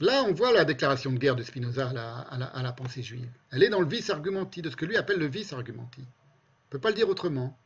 Là, 0.00 0.24
on 0.26 0.32
voit 0.32 0.52
la 0.52 0.64
déclaration 0.64 1.12
de 1.12 1.18
guerre 1.18 1.36
de 1.36 1.44
Spinoza 1.44 1.90
à 1.90 1.92
la, 1.92 2.46
à 2.46 2.62
la 2.62 2.72
pensée 2.72 3.02
juive. 3.02 3.30
Elle 3.52 3.62
est 3.62 3.68
dans 3.68 3.80
le 3.80 3.86
vice 3.86 4.10
argumenti, 4.10 4.62
de 4.62 4.70
ce 4.70 4.74
que 4.74 4.84
lui 4.84 4.96
appelle 4.96 5.18
le 5.18 5.28
vice 5.28 5.52
argumenti. 5.52 6.04
peut 6.70 6.80
pas 6.80 6.88
le 6.88 6.96
dire 6.96 7.08
autrement. 7.08 7.56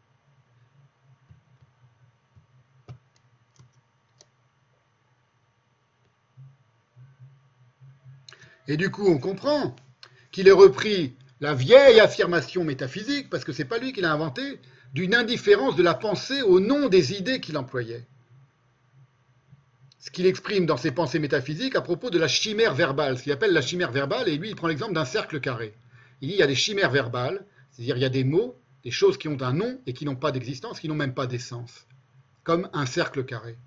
Et 8.68 8.76
du 8.76 8.90
coup, 8.90 9.06
on 9.06 9.18
comprend 9.18 9.74
qu'il 10.32 10.48
ait 10.48 10.52
repris 10.52 11.14
la 11.40 11.54
vieille 11.54 12.00
affirmation 12.00 12.64
métaphysique, 12.64 13.30
parce 13.30 13.44
que 13.44 13.52
ce 13.52 13.62
n'est 13.62 13.68
pas 13.68 13.78
lui 13.78 13.92
qui 13.92 14.00
l'a 14.00 14.12
inventé, 14.12 14.58
d'une 14.92 15.14
indifférence 15.14 15.76
de 15.76 15.82
la 15.82 15.94
pensée 15.94 16.42
au 16.42 16.60
nom 16.60 16.88
des 16.88 17.12
idées 17.12 17.40
qu'il 17.40 17.58
employait. 17.58 18.06
Ce 19.98 20.10
qu'il 20.10 20.26
exprime 20.26 20.66
dans 20.66 20.76
ses 20.76 20.92
pensées 20.92 21.18
métaphysiques 21.18 21.74
à 21.74 21.82
propos 21.82 22.10
de 22.10 22.18
la 22.18 22.28
chimère 22.28 22.74
verbale, 22.74 23.18
ce 23.18 23.24
qu'il 23.24 23.32
appelle 23.32 23.52
la 23.52 23.60
chimère 23.60 23.92
verbale, 23.92 24.28
et 24.28 24.36
lui, 24.36 24.50
il 24.50 24.56
prend 24.56 24.68
l'exemple 24.68 24.94
d'un 24.94 25.04
cercle 25.04 25.40
carré. 25.40 25.74
Il 26.20 26.28
dit 26.28 26.34
il 26.34 26.38
y 26.38 26.42
a 26.42 26.46
des 26.46 26.54
chimères 26.54 26.90
verbales, 26.90 27.44
c'est-à-dire 27.70 27.96
il 27.96 28.02
y 28.02 28.06
a 28.06 28.10
des 28.10 28.24
mots, 28.24 28.56
des 28.84 28.90
choses 28.90 29.18
qui 29.18 29.28
ont 29.28 29.40
un 29.42 29.52
nom 29.52 29.80
et 29.86 29.92
qui 29.92 30.04
n'ont 30.04 30.16
pas 30.16 30.32
d'existence, 30.32 30.80
qui 30.80 30.88
n'ont 30.88 30.94
même 30.94 31.14
pas 31.14 31.26
d'essence, 31.26 31.86
comme 32.44 32.70
un 32.72 32.86
cercle 32.86 33.24
carré. 33.24 33.58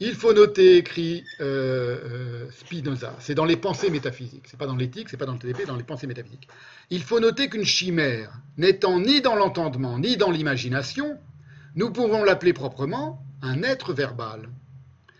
Il 0.00 0.14
faut 0.14 0.32
noter, 0.32 0.78
écrit 0.78 1.24
euh, 1.40 1.98
euh, 2.04 2.50
Spinoza, 2.50 3.14
c'est 3.20 3.36
dans 3.36 3.44
les 3.44 3.56
pensées 3.56 3.90
métaphysiques, 3.90 4.46
c'est 4.46 4.58
pas 4.58 4.66
dans 4.66 4.74
l'éthique, 4.74 5.08
c'est 5.08 5.16
pas 5.16 5.24
dans 5.24 5.34
le 5.34 5.38
TDP, 5.38 5.66
dans 5.66 5.76
les 5.76 5.84
pensées 5.84 6.08
métaphysiques. 6.08 6.48
Il 6.90 7.02
faut 7.02 7.20
noter 7.20 7.48
qu'une 7.48 7.64
chimère, 7.64 8.32
n'étant 8.56 8.98
ni 8.98 9.20
dans 9.20 9.36
l'entendement 9.36 10.00
ni 10.00 10.16
dans 10.16 10.32
l'imagination, 10.32 11.16
nous 11.76 11.90
pouvons 11.90 12.24
l'appeler 12.24 12.52
proprement 12.52 13.24
un 13.40 13.62
être 13.62 13.92
verbal. 13.92 14.48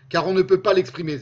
Car 0.09 0.27
on 0.27 0.33
ne 0.33 0.41
peut 0.41 0.61
pas 0.61 0.73
l'exprimer. 0.73 1.19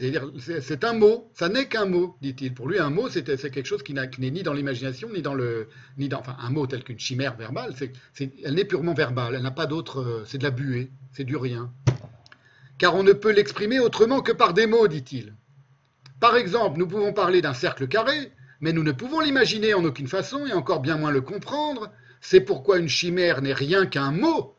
C'est 0.60 0.84
un 0.84 0.92
mot, 0.92 1.30
ça 1.32 1.48
n'est 1.48 1.66
qu'un 1.66 1.86
mot, 1.86 2.16
dit-il. 2.20 2.52
Pour 2.52 2.68
lui, 2.68 2.78
un 2.78 2.90
mot, 2.90 3.08
c'est 3.08 3.24
quelque 3.24 3.64
chose 3.64 3.82
qui 3.82 3.94
n'est 3.94 4.30
ni 4.30 4.42
dans 4.42 4.52
l'imagination, 4.52 5.08
ni 5.12 5.22
dans 5.22 5.32
le. 5.32 5.68
Ni 5.96 6.08
dans, 6.08 6.20
enfin, 6.20 6.36
un 6.38 6.50
mot 6.50 6.66
tel 6.66 6.84
qu'une 6.84 6.98
chimère 6.98 7.36
verbale, 7.36 7.74
elle 8.18 8.54
n'est 8.54 8.64
purement 8.64 8.94
verbale, 8.94 9.36
elle 9.36 9.42
n'a 9.42 9.50
pas 9.50 9.66
d'autre. 9.66 10.00
Euh, 10.00 10.24
c'est 10.26 10.38
de 10.38 10.44
la 10.44 10.50
buée, 10.50 10.90
c'est 11.12 11.24
du 11.24 11.36
rien 11.36 11.72
car 12.78 12.94
on 12.94 13.02
ne 13.02 13.12
peut 13.12 13.32
l'exprimer 13.32 13.78
autrement 13.78 14.20
que 14.20 14.32
par 14.32 14.54
des 14.54 14.66
mots, 14.66 14.88
dit-il. 14.88 15.34
Par 16.20 16.36
exemple, 16.36 16.78
nous 16.78 16.86
pouvons 16.86 17.12
parler 17.12 17.42
d'un 17.42 17.54
cercle 17.54 17.88
carré, 17.88 18.32
mais 18.60 18.72
nous 18.72 18.82
ne 18.82 18.92
pouvons 18.92 19.20
l'imaginer 19.20 19.74
en 19.74 19.84
aucune 19.84 20.08
façon 20.08 20.46
et 20.46 20.52
encore 20.52 20.80
bien 20.80 20.96
moins 20.96 21.10
le 21.10 21.20
comprendre. 21.20 21.92
C'est 22.20 22.40
pourquoi 22.40 22.78
une 22.78 22.88
chimère 22.88 23.42
n'est 23.42 23.52
rien 23.52 23.86
qu'un 23.86 24.10
mot. 24.10 24.56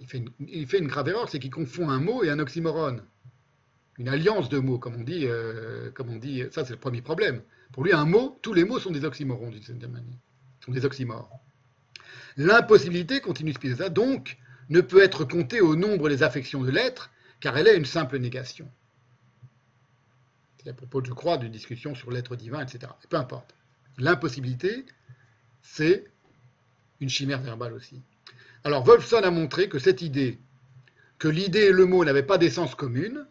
Il 0.00 0.06
fait, 0.66 0.78
une, 0.78 0.88
grave 0.88 1.08
erreur, 1.08 1.28
c'est 1.28 1.38
qu'il 1.38 1.50
confond 1.50 1.88
un 1.88 2.00
mot 2.00 2.24
et 2.24 2.30
un 2.30 2.38
oxymorone. 2.38 3.02
Une 3.98 4.08
alliance 4.08 4.48
de 4.48 4.58
mots, 4.58 4.78
comme 4.78 4.96
on 4.96 5.04
dit. 5.04 5.26
Euh, 5.26 5.90
comme 5.92 6.10
on 6.10 6.16
dit 6.16 6.42
ça, 6.50 6.64
c'est 6.64 6.72
le 6.72 6.78
premier 6.78 7.02
problème. 7.02 7.42
Pour 7.72 7.84
lui, 7.84 7.92
un 7.92 8.04
mot, 8.04 8.38
tous 8.42 8.52
les 8.52 8.64
mots 8.64 8.78
sont 8.78 8.90
des 8.90 9.04
oxymorons, 9.04 9.50
d'une 9.50 9.62
certaine 9.62 9.90
manière. 9.90 10.18
sont 10.64 10.72
des 10.72 10.84
oxymores. 10.84 11.30
L'impossibilité, 12.36 13.20
continue 13.20 13.52
Spinoza, 13.52 13.88
donc, 13.88 14.38
ne 14.68 14.80
peut 14.80 15.02
être 15.02 15.24
comptée 15.24 15.60
au 15.60 15.76
nombre 15.76 16.08
des 16.08 16.22
affections 16.22 16.62
de 16.62 16.70
l'être, 16.70 17.10
car 17.40 17.56
elle 17.56 17.68
est 17.68 17.76
une 17.76 17.84
simple 17.84 18.18
négation. 18.18 18.70
C'est 20.62 20.70
à 20.70 20.74
propos, 20.74 21.02
je 21.04 21.12
crois, 21.12 21.38
d'une 21.38 21.50
discussion 21.50 21.94
sur 21.94 22.10
l'être 22.10 22.36
divin, 22.36 22.60
etc. 22.60 22.92
peu 23.08 23.16
importe. 23.16 23.54
L'impossibilité, 23.98 24.86
c'est 25.60 26.04
une 27.00 27.08
chimère 27.08 27.40
verbale 27.40 27.72
aussi. 27.72 28.00
Alors 28.64 28.84
Wolfson 28.84 29.22
a 29.22 29.30
montré 29.30 29.68
que 29.68 29.78
cette 29.78 30.02
idée, 30.02 30.38
que 31.18 31.28
l'idée 31.28 31.66
et 31.66 31.72
le 31.72 31.84
mot 31.84 32.04
n'avaient 32.04 32.22
pas 32.22 32.38
d'essence 32.38 32.74
commune, 32.74 33.26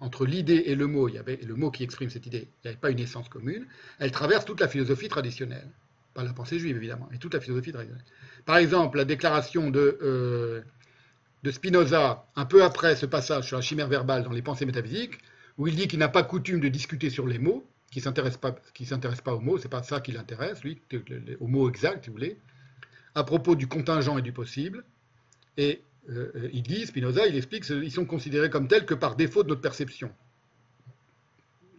entre 0.00 0.26
l'idée 0.26 0.64
et 0.66 0.74
le 0.74 0.86
mot, 0.86 1.08
il 1.08 1.14
y 1.14 1.18
avait 1.18 1.36
le 1.36 1.54
mot 1.54 1.70
qui 1.70 1.82
exprime 1.82 2.10
cette 2.10 2.26
idée, 2.26 2.48
il 2.48 2.66
n'y 2.66 2.68
avait 2.68 2.80
pas 2.80 2.90
une 2.90 2.98
essence 2.98 3.30
commune, 3.30 3.66
elle 3.98 4.10
traverse 4.10 4.44
toute 4.44 4.60
la 4.60 4.68
philosophie 4.68 5.08
traditionnelle. 5.08 5.68
Pas 6.12 6.22
la 6.22 6.32
pensée 6.32 6.58
juive, 6.58 6.76
évidemment, 6.76 7.08
mais 7.10 7.18
toute 7.18 7.34
la 7.34 7.40
philosophie 7.40 7.72
traditionnelle. 7.72 8.04
Par 8.46 8.56
exemple, 8.56 8.96
la 8.96 9.04
déclaration 9.04 9.70
de, 9.70 9.98
euh, 10.02 10.62
de 11.42 11.50
Spinoza, 11.50 12.24
un 12.36 12.46
peu 12.46 12.62
après 12.62 12.96
ce 12.96 13.04
passage 13.04 13.48
sur 13.48 13.56
la 13.56 13.62
chimère 13.62 13.88
verbale 13.88 14.22
dans 14.22 14.30
les 14.30 14.40
pensées 14.40 14.64
métaphysiques, 14.64 15.18
où 15.58 15.66
il 15.66 15.74
dit 15.74 15.88
qu'il 15.88 15.98
n'a 15.98 16.08
pas 16.08 16.22
coutume 16.22 16.60
de 16.60 16.68
discuter 16.68 17.10
sur 17.10 17.26
les 17.26 17.38
mots, 17.38 17.68
qu'il 17.90 18.00
ne 18.00 18.04
s'intéresse 18.04 18.36
pas, 18.36 19.34
aux 19.34 19.40
mots, 19.40 19.58
c'est 19.58 19.68
pas 19.68 19.82
ça 19.82 20.00
qui 20.00 20.12
l'intéresse, 20.12 20.62
lui, 20.62 20.80
aux 21.40 21.48
mots 21.48 21.68
exacts, 21.68 22.04
si 22.04 22.10
vous 22.10 22.14
voulez, 22.14 22.38
à 23.14 23.24
propos 23.24 23.56
du 23.56 23.66
contingent 23.66 24.16
et 24.16 24.22
du 24.22 24.32
possible. 24.32 24.84
Et 25.56 25.82
euh, 26.10 26.48
il 26.52 26.62
dit, 26.62 26.86
Spinoza, 26.86 27.26
il 27.26 27.36
explique 27.36 27.64
qu'ils 27.64 27.92
sont 27.92 28.04
considérés 28.04 28.48
comme 28.48 28.68
tels 28.68 28.86
que 28.86 28.94
par 28.94 29.16
défaut 29.16 29.42
de 29.42 29.48
notre 29.48 29.60
perception. 29.60 30.12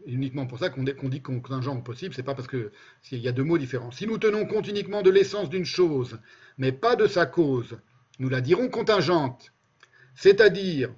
Uniquement 0.07 0.47
pour 0.47 0.57
ça 0.57 0.69
qu'on 0.69 0.83
dit 0.83 1.21
contingent 1.21 1.81
possible, 1.81 2.15
c'est 2.15 2.23
pas 2.23 2.33
parce 2.33 2.47
qu'il 2.47 2.71
y 3.11 3.27
a 3.27 3.33
deux 3.33 3.43
mots 3.43 3.57
différents. 3.57 3.91
Si 3.91 4.07
nous 4.07 4.17
tenons 4.17 4.45
compte 4.45 4.69
uniquement 4.69 5.01
de 5.01 5.09
l'essence 5.09 5.49
d'une 5.49 5.65
chose, 5.65 6.17
mais 6.57 6.71
pas 6.71 6.95
de 6.95 7.07
sa 7.07 7.25
cause, 7.25 7.77
nous 8.17 8.29
la 8.29 8.39
dirons 8.39 8.69
contingente, 8.69 9.51
c'est-à-dire 10.15 10.93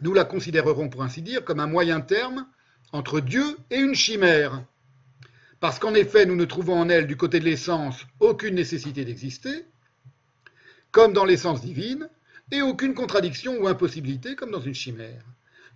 nous 0.00 0.14
la 0.14 0.24
considérerons 0.24 0.88
pour 0.88 1.02
ainsi 1.02 1.20
dire 1.20 1.44
comme 1.44 1.60
un 1.60 1.66
moyen 1.66 2.00
terme 2.00 2.46
entre 2.92 3.20
Dieu 3.20 3.44
et 3.70 3.76
une 3.76 3.94
chimère. 3.94 4.64
Parce 5.60 5.78
qu'en 5.78 5.92
effet, 5.92 6.24
nous 6.24 6.36
ne 6.36 6.46
trouvons 6.46 6.80
en 6.80 6.88
elle, 6.88 7.06
du 7.06 7.18
côté 7.18 7.40
de 7.40 7.44
l'essence, 7.44 8.06
aucune 8.20 8.54
nécessité 8.54 9.04
d'exister, 9.04 9.66
comme 10.90 11.12
dans 11.12 11.26
l'essence 11.26 11.60
divine, 11.60 12.08
et 12.50 12.62
aucune 12.62 12.94
contradiction 12.94 13.60
ou 13.60 13.68
impossibilité, 13.68 14.34
comme 14.34 14.50
dans 14.50 14.60
une 14.60 14.74
chimère. 14.74 15.22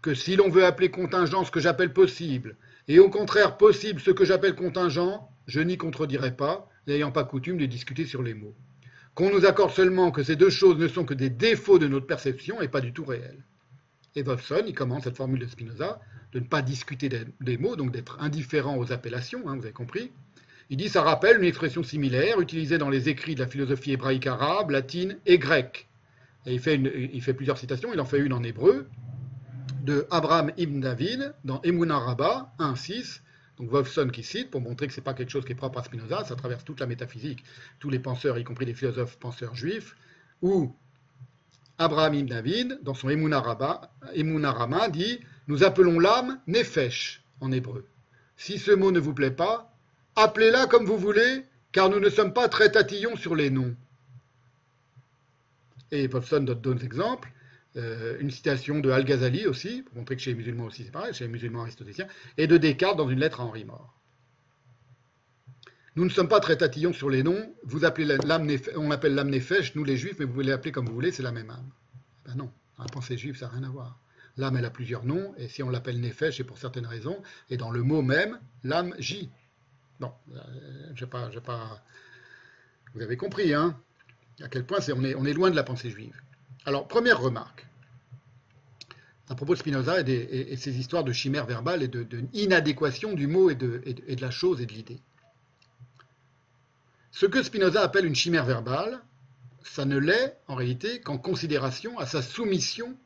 Que 0.04 0.12
si 0.12 0.36
l'on 0.36 0.50
veut 0.50 0.66
appeler 0.66 0.90
contingent 0.90 1.44
ce 1.44 1.50
que 1.50 1.60
j'appelle 1.60 1.94
possible, 1.94 2.56
et 2.88 2.98
au 2.98 3.08
contraire 3.08 3.56
possible 3.56 4.00
ce 4.00 4.10
que 4.10 4.26
j'appelle 4.26 4.54
contingent, 4.54 5.30
je 5.46 5.60
n'y 5.60 5.78
contredirai 5.78 6.36
pas, 6.36 6.68
n'ayant 6.86 7.10
pas 7.10 7.24
coutume 7.24 7.56
de 7.56 7.64
discuter 7.64 8.04
sur 8.04 8.22
les 8.22 8.34
mots 8.34 8.54
qu'on 9.14 9.30
nous 9.30 9.46
accorde 9.46 9.70
seulement 9.70 10.10
que 10.10 10.22
ces 10.22 10.36
deux 10.36 10.50
choses 10.50 10.76
ne 10.76 10.88
sont 10.88 11.04
que 11.04 11.14
des 11.14 11.30
défauts 11.30 11.78
de 11.78 11.86
notre 11.86 12.06
perception 12.06 12.60
et 12.60 12.68
pas 12.68 12.80
du 12.80 12.92
tout 12.92 13.04
réels. 13.04 13.44
Et 14.16 14.22
Wolfson, 14.22 14.64
il 14.66 14.74
commence 14.74 15.04
cette 15.04 15.16
formule 15.16 15.40
de 15.40 15.46
Spinoza 15.46 16.00
de 16.32 16.40
ne 16.40 16.44
pas 16.44 16.62
discuter 16.62 17.08
des, 17.40 17.58
mots, 17.58 17.76
donc 17.76 17.92
d'être 17.92 18.20
indifférent 18.20 18.76
aux 18.76 18.92
appellations, 18.92 19.48
hein, 19.48 19.56
vous 19.56 19.64
avez 19.64 19.72
compris. 19.72 20.10
Il 20.68 20.76
dit 20.76 20.88
ça 20.88 21.02
rappelle 21.02 21.38
une 21.38 21.44
expression 21.44 21.84
similaire 21.84 22.40
utilisée 22.40 22.78
dans 22.78 22.90
les 22.90 23.08
écrits 23.08 23.36
de 23.36 23.40
la 23.40 23.46
philosophie 23.46 23.92
hébraïque 23.92 24.26
arabe, 24.26 24.70
latine 24.70 25.16
et 25.26 25.38
grecque. 25.38 25.88
Et 26.46 26.54
il 26.54 26.60
fait, 26.60 26.76
il 26.76 27.22
fait 27.22 27.34
plusieurs 27.34 27.58
citations, 27.58 27.92
il 27.92 28.00
en 28.00 28.04
fait 28.04 28.18
une 28.18 28.32
en 28.32 28.42
hébreu, 28.42 28.88
de 29.84 30.06
Abraham 30.10 30.50
ibn 30.56 30.80
David, 30.80 31.34
dans 31.44 31.60
Emunah 31.62 31.98
Rabbah 31.98 32.54
1.6, 32.58 33.20
donc 33.58 33.70
Wolfson 33.70 34.08
qui 34.08 34.22
cite, 34.22 34.50
pour 34.50 34.62
montrer 34.62 34.86
que 34.86 34.94
ce 34.94 35.00
n'est 35.00 35.04
pas 35.04 35.12
quelque 35.12 35.30
chose 35.30 35.44
qui 35.44 35.52
est 35.52 35.56
propre 35.56 35.78
à 35.78 35.84
Spinoza, 35.84 36.24
ça 36.24 36.36
traverse 36.36 36.64
toute 36.64 36.80
la 36.80 36.86
métaphysique, 36.86 37.44
tous 37.80 37.90
les 37.90 37.98
penseurs, 37.98 38.38
y 38.38 38.44
compris 38.44 38.64
les 38.64 38.72
philosophes 38.72 39.18
penseurs 39.18 39.54
juifs, 39.54 39.94
où 40.40 40.74
Abraham 41.76 42.14
ibn 42.14 42.28
David, 42.28 42.78
dans 42.82 42.94
son 42.94 43.10
Emunah 43.10 43.42
dit 44.90 45.20
Nous 45.48 45.64
appelons 45.64 46.00
l'âme 46.00 46.40
Nefesh 46.46 47.22
en 47.40 47.52
hébreu. 47.52 47.86
Si 48.38 48.58
ce 48.58 48.70
mot 48.70 48.90
ne 48.90 49.00
vous 49.00 49.12
plaît 49.12 49.30
pas, 49.30 49.76
appelez-la 50.16 50.66
comme 50.66 50.86
vous 50.86 50.98
voulez, 50.98 51.44
car 51.72 51.90
nous 51.90 52.00
ne 52.00 52.08
sommes 52.08 52.32
pas 52.32 52.48
très 52.48 52.72
tatillons 52.72 53.16
sur 53.16 53.34
les 53.34 53.50
noms. 53.50 53.76
Et 55.90 56.06
Wolfson 56.06 56.40
donne 56.40 56.60
d'autres 56.60 56.84
exemples. 56.84 57.30
Euh, 57.76 58.16
une 58.20 58.30
citation 58.30 58.78
de 58.78 58.88
Al-Ghazali 58.90 59.46
aussi, 59.46 59.82
pour 59.82 59.96
montrer 59.96 60.14
que 60.14 60.22
chez 60.22 60.30
les 60.30 60.36
musulmans 60.36 60.66
aussi 60.66 60.84
c'est 60.84 60.92
pareil, 60.92 61.12
chez 61.12 61.24
les 61.24 61.30
musulmans 61.30 61.62
aristotéliens, 61.62 62.06
et 62.38 62.46
de 62.46 62.56
Descartes 62.56 62.96
dans 62.96 63.08
une 63.08 63.18
lettre 63.18 63.40
à 63.40 63.44
Henri 63.44 63.64
Mort. 63.64 63.98
Nous 65.96 66.04
ne 66.04 66.10
sommes 66.10 66.28
pas 66.28 66.38
très 66.38 66.56
tatillons 66.56 66.92
sur 66.92 67.10
les 67.10 67.24
noms, 67.24 67.52
vous 67.64 67.84
appelez 67.84 68.16
on 68.76 68.88
l'appelle 68.88 69.14
l'âme 69.14 69.30
Nefesh, 69.30 69.74
nous 69.74 69.82
les 69.82 69.96
juifs, 69.96 70.16
mais 70.20 70.24
vous 70.24 70.32
pouvez 70.32 70.44
l'appeler 70.44 70.70
comme 70.70 70.86
vous 70.86 70.94
voulez, 70.94 71.10
c'est 71.10 71.24
la 71.24 71.32
même 71.32 71.50
âme. 71.50 71.68
Ben 72.24 72.36
non, 72.36 72.52
la 72.78 72.84
pensée 72.86 73.16
juive, 73.16 73.36
ça 73.36 73.46
n'a 73.46 73.52
rien 73.52 73.64
à 73.64 73.70
voir. 73.70 73.98
L'âme, 74.36 74.56
elle 74.56 74.64
a 74.64 74.70
plusieurs 74.70 75.04
noms, 75.04 75.34
et 75.36 75.48
si 75.48 75.62
on 75.64 75.70
l'appelle 75.70 76.00
Nefesh, 76.00 76.36
c'est 76.36 76.44
pour 76.44 76.58
certaines 76.58 76.86
raisons, 76.86 77.20
et 77.50 77.56
dans 77.56 77.70
le 77.70 77.82
mot 77.82 78.02
même, 78.02 78.38
l'âme 78.62 78.94
J. 78.98 79.30
Bon, 79.98 80.12
euh, 80.32 80.40
j'ai 80.94 81.06
pas, 81.06 81.28
pas... 81.44 81.84
Vous 82.94 83.02
avez 83.02 83.16
compris, 83.16 83.52
hein 83.52 83.76
À 84.40 84.48
quel 84.48 84.64
point 84.64 84.78
on 84.88 85.24
est 85.24 85.32
loin 85.32 85.50
de 85.50 85.56
la 85.56 85.64
pensée 85.64 85.90
juive. 85.90 86.14
Alors, 86.66 86.88
première 86.88 87.20
remarque, 87.20 87.66
à 89.28 89.34
propos 89.34 89.54
de 89.54 89.58
Spinoza 89.58 90.00
et, 90.00 90.56
ses 90.56 90.78
histoires 90.78 91.04
de 91.04 91.12
chimère 91.12 91.46
verbale 91.46 91.82
et 91.82 91.88
de, 91.88 92.06
inadéquation 92.32 93.12
du 93.12 93.26
mot 93.26 93.50
et 93.50 93.54
de, 93.54 93.82
la 94.20 94.30
chose 94.30 94.60
et 94.60 94.66
de 94.66 94.72
l'idée. 94.72 95.00
Ce 97.10 97.26
que 97.26 97.42
Spinoza 97.42 97.82
appelle 97.82 98.06
une 98.06 98.14
chimère 98.14 98.44
verbale, 98.44 99.00
ça 99.62 99.84
ne 99.84 99.98
l'est 99.98 100.36
en 100.48 100.54
réalité 100.54 101.00
qu'en 101.00 101.18
considération 101.18 101.98
à 101.98 102.06
sa 102.06 102.22
soumission 102.22 102.96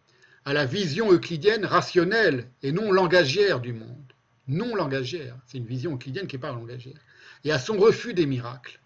à 0.44 0.52
la 0.52 0.64
vision 0.64 1.12
euclidienne 1.12 1.66
rationnelle 1.66 2.48
et 2.62 2.72
non 2.72 2.90
langagière 2.90 3.60
du 3.60 3.74
monde. 3.74 4.12
Non 4.46 4.74
langagière, 4.74 5.36
c'est 5.46 5.58
une 5.58 5.66
vision 5.66 5.94
euclidienne 5.94 6.26
qui 6.26 6.36
n'est 6.36 6.40
pas 6.40 6.52
langagière. 6.52 6.98
Et 7.44 7.52
à 7.52 7.58
son 7.58 7.76
refus 7.76 8.14
des 8.14 8.24
miracles. 8.24 8.80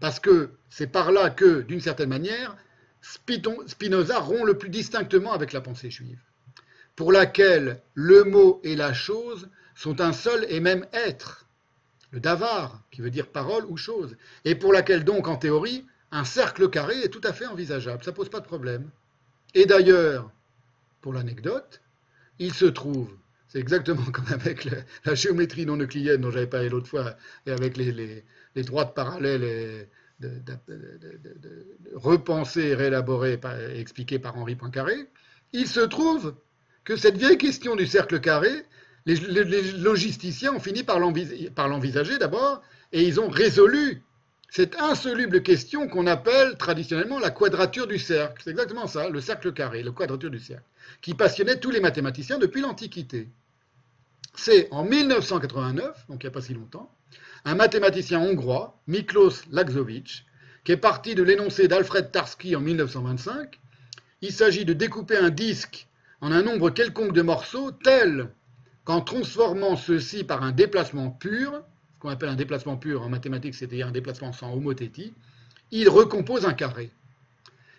Parce 0.00 0.18
que 0.18 0.50
c'est 0.70 0.88
par 0.88 1.12
là 1.12 1.30
que, 1.30 1.62
d'une 1.62 1.80
certaine 1.80 2.08
manière, 2.08 2.56
Spinoza 3.66 4.18
rompt 4.18 4.44
le 4.44 4.56
plus 4.56 4.70
distinctement 4.70 5.32
avec 5.32 5.52
la 5.52 5.60
pensée 5.60 5.90
juive, 5.90 6.20
pour 6.96 7.12
laquelle 7.12 7.82
le 7.92 8.24
mot 8.24 8.60
et 8.64 8.76
la 8.76 8.94
chose 8.94 9.50
sont 9.74 10.00
un 10.00 10.12
seul 10.12 10.46
et 10.48 10.60
même 10.60 10.86
être. 10.92 11.46
le 12.12 12.20
davar, 12.20 12.80
qui 12.92 13.00
veut 13.00 13.10
dire 13.10 13.26
parole 13.26 13.64
ou 13.66 13.76
chose, 13.76 14.16
et 14.44 14.54
pour 14.54 14.72
laquelle 14.72 15.04
donc, 15.04 15.26
en 15.26 15.36
théorie, 15.36 15.84
un 16.12 16.24
cercle 16.24 16.70
carré 16.70 17.00
est 17.00 17.08
tout 17.08 17.20
à 17.24 17.32
fait 17.32 17.46
envisageable, 17.46 18.04
ça 18.04 18.12
pose 18.12 18.28
pas 18.28 18.38
de 18.38 18.46
problème. 18.46 18.88
Et 19.54 19.66
d'ailleurs, 19.66 20.30
pour 21.00 21.12
l'anecdote, 21.12 21.82
il 22.38 22.54
se 22.54 22.66
trouve, 22.66 23.10
c'est 23.48 23.58
exactement 23.58 24.04
comme 24.12 24.28
avec 24.28 24.64
la, 24.64 25.14
géométrie 25.14 25.66
non 25.66 25.76
euclidienne 25.76 26.20
dont 26.20 26.30
j'avais 26.30 26.46
parlé 26.46 26.68
l'autre 26.68 26.86
fois, 26.86 27.16
et 27.46 27.50
avec 27.50 27.76
les, 27.76 28.24
droites 28.62 28.94
parallèles 28.94 29.44
et 29.44 29.88
de, 30.20 30.40
repenser, 31.94 32.62
et 32.68 32.74
réélaborer, 32.74 33.38
et 33.72 33.80
expliquées 33.80 34.18
par 34.18 34.36
Henri 34.36 34.56
Poincaré, 34.56 35.08
il 35.52 35.66
se 35.68 35.80
trouve 35.80 36.34
que 36.84 36.96
cette 36.96 37.16
vieille 37.16 37.38
question 37.38 37.76
du 37.76 37.86
cercle 37.86 38.20
carré, 38.20 38.64
les, 39.06 39.16
logisticiens 39.78 40.54
ont 40.54 40.60
fini 40.60 40.82
par 40.82 40.98
l'envisager 40.98 42.18
d'abord, 42.18 42.62
et 42.92 43.02
ils 43.02 43.20
ont 43.20 43.28
résolu 43.28 44.02
cette 44.54 44.76
insoluble 44.76 45.42
question 45.42 45.88
qu'on 45.88 46.06
appelle 46.06 46.56
traditionnellement 46.56 47.18
la 47.18 47.30
quadrature 47.30 47.88
du 47.88 47.98
cercle. 47.98 48.40
C'est 48.44 48.50
exactement 48.50 48.86
ça, 48.86 49.08
le 49.08 49.20
cercle 49.20 49.52
carré, 49.52 49.82
la 49.82 49.90
quadrature 49.90 50.30
du 50.30 50.38
cercle, 50.38 50.62
qui 51.02 51.14
passionnait 51.14 51.58
tous 51.58 51.70
les 51.70 51.80
mathématiciens 51.80 52.38
depuis 52.38 52.60
l'Antiquité. 52.60 53.28
C'est 54.36 54.68
en 54.70 54.84
1989, 54.84 56.06
donc 56.08 56.22
il 56.22 56.26
n'y 56.26 56.28
a 56.28 56.30
pas 56.30 56.40
si 56.40 56.54
longtemps, 56.54 56.93
un 57.44 57.54
mathématicien 57.54 58.20
hongrois, 58.20 58.80
Miklos 58.86 59.42
Lagzovich, 59.50 60.24
qui 60.64 60.72
est 60.72 60.78
parti 60.78 61.14
de 61.14 61.22
l'énoncé 61.22 61.68
d'Alfred 61.68 62.10
Tarski 62.10 62.56
en 62.56 62.60
1925. 62.60 63.60
Il 64.22 64.32
s'agit 64.32 64.64
de 64.64 64.72
découper 64.72 65.16
un 65.18 65.28
disque 65.28 65.86
en 66.22 66.32
un 66.32 66.42
nombre 66.42 66.70
quelconque 66.70 67.12
de 67.12 67.20
morceaux 67.20 67.70
tel 67.70 68.30
qu'en 68.84 69.02
transformant 69.02 69.76
ceux-ci 69.76 70.24
par 70.24 70.42
un 70.42 70.52
déplacement 70.52 71.10
pur, 71.10 71.52
ce 71.52 72.00
qu'on 72.00 72.08
appelle 72.08 72.30
un 72.30 72.34
déplacement 72.34 72.78
pur 72.78 73.02
en 73.02 73.10
mathématiques, 73.10 73.54
c'est-à-dire 73.54 73.88
un 73.88 73.92
déplacement 73.92 74.32
sans 74.32 74.54
homothétie, 74.54 75.12
il 75.70 75.90
recompose 75.90 76.46
un 76.46 76.54
carré. 76.54 76.90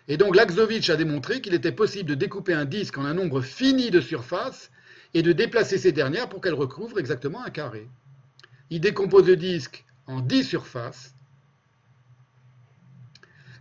Et 0.06 0.16
donc 0.16 0.36
Laxovitch 0.36 0.90
a 0.90 0.96
démontré 0.96 1.40
qu'il 1.40 1.54
était 1.54 1.72
possible 1.72 2.08
de 2.10 2.14
découper 2.14 2.52
un 2.52 2.64
disque 2.64 2.98
en 2.98 3.04
un 3.04 3.14
nombre 3.14 3.40
fini 3.40 3.90
de 3.90 4.00
surfaces 4.00 4.70
et 5.14 5.22
de 5.22 5.32
déplacer 5.32 5.78
ces 5.78 5.90
dernières 5.90 6.28
pour 6.28 6.40
qu'elles 6.40 6.54
recouvrent 6.54 7.00
exactement 7.00 7.44
un 7.44 7.50
carré. 7.50 7.88
Il 8.70 8.80
décompose 8.80 9.26
le 9.26 9.36
disque 9.36 9.84
en 10.06 10.20
10 10.20 10.44
surfaces 10.44 11.14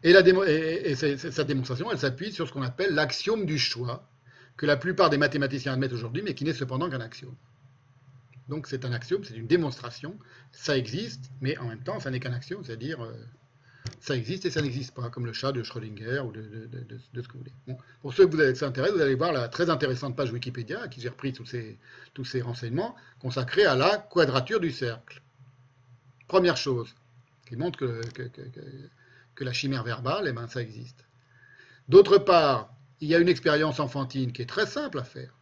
et, 0.04 0.96
sa 0.96 1.44
démonstration, 1.44 1.92
elle 1.92 1.98
s'appuie 1.98 2.32
sur 2.32 2.48
ce 2.48 2.54
qu'on 2.54 2.62
appelle 2.62 2.94
l'axiome 2.94 3.48
du 3.48 3.58
choix, 3.58 4.08
que 4.56 4.68
la 4.68 4.78
plupart 4.78 5.10
des 5.10 5.18
mathématiciens 5.18 5.74
admettent 5.74 5.94
aujourd'hui, 5.94 6.22
mais 6.22 6.36
qui 6.36 6.44
n'est 6.44 6.54
cependant 6.54 6.90
qu'un 6.92 7.02
axiome. 7.02 7.36
Donc 8.48 8.68
c'est 8.68 8.86
un 8.86 8.94
axiome, 8.94 9.24
c'est 9.24 9.36
une 9.36 9.48
démonstration, 9.48 10.20
ça 10.52 10.78
existe, 10.78 11.32
mais 11.42 11.58
en 11.58 11.66
même 11.66 11.82
temps, 11.82 12.00
ça 12.00 12.12
n'est 12.12 12.20
qu'un 12.20 12.34
axiome, 12.34 12.64
c'est-à-dire 12.64 13.04
euh, 13.04 13.14
ça 14.00 14.16
existe 14.16 14.46
et 14.46 14.52
ça 14.52 14.62
n'existe 14.62 14.94
pas, 14.94 15.10
comme 15.10 15.26
le 15.26 15.34
chat 15.34 15.52
de 15.52 15.64
Schrödinger 15.64 16.20
ou 16.20 16.32
de, 16.32 16.42
ce 17.16 17.28
que 17.28 17.34
vous 17.34 17.40
voulez. 17.40 17.78
pour 18.02 18.14
ceux 18.14 18.28
que 18.28 18.36
vous 18.36 18.56
s'intéressent, 18.56 18.98
vous 18.98 19.02
allez 19.02 19.16
voir 19.16 19.32
la 19.32 19.48
très 19.48 19.70
intéressante 19.70 20.16
page 20.16 20.32
Wikipédia, 20.32 20.88
qui 20.88 21.02
j'ai 21.02 21.10
repris 21.10 21.34
tous 21.34 21.46
ces, 21.46 21.78
tous 22.14 22.26
ces 22.26 22.42
renseignements, 22.42 22.96
consacrés 23.20 23.66
à 23.66 23.76
la 23.76 23.98
quadrature 23.98 24.60
du 24.60 24.72
cercle. 24.72 25.22
Première 26.28 26.58
chose, 26.58 26.94
qui 27.48 27.56
montre 27.56 27.78
que, 27.78 28.02
que, 29.36 29.44
la 29.44 29.54
chimère 29.54 29.84
verbale, 29.84 30.26
eh 30.28 30.32
ben, 30.32 30.48
ça 30.48 30.62
existe. 30.62 31.06
D'autre 31.88 32.18
part, 32.18 32.74
il 33.02 33.10
y 33.10 33.16
a 33.16 33.20
une 33.20 33.30
expérience 33.30 33.80
enfantine 33.80 34.32
qui 34.32 34.42
est 34.42 34.50
très 34.50 34.66
simple 34.66 35.00
à 35.00 35.04
faire. 35.04 35.34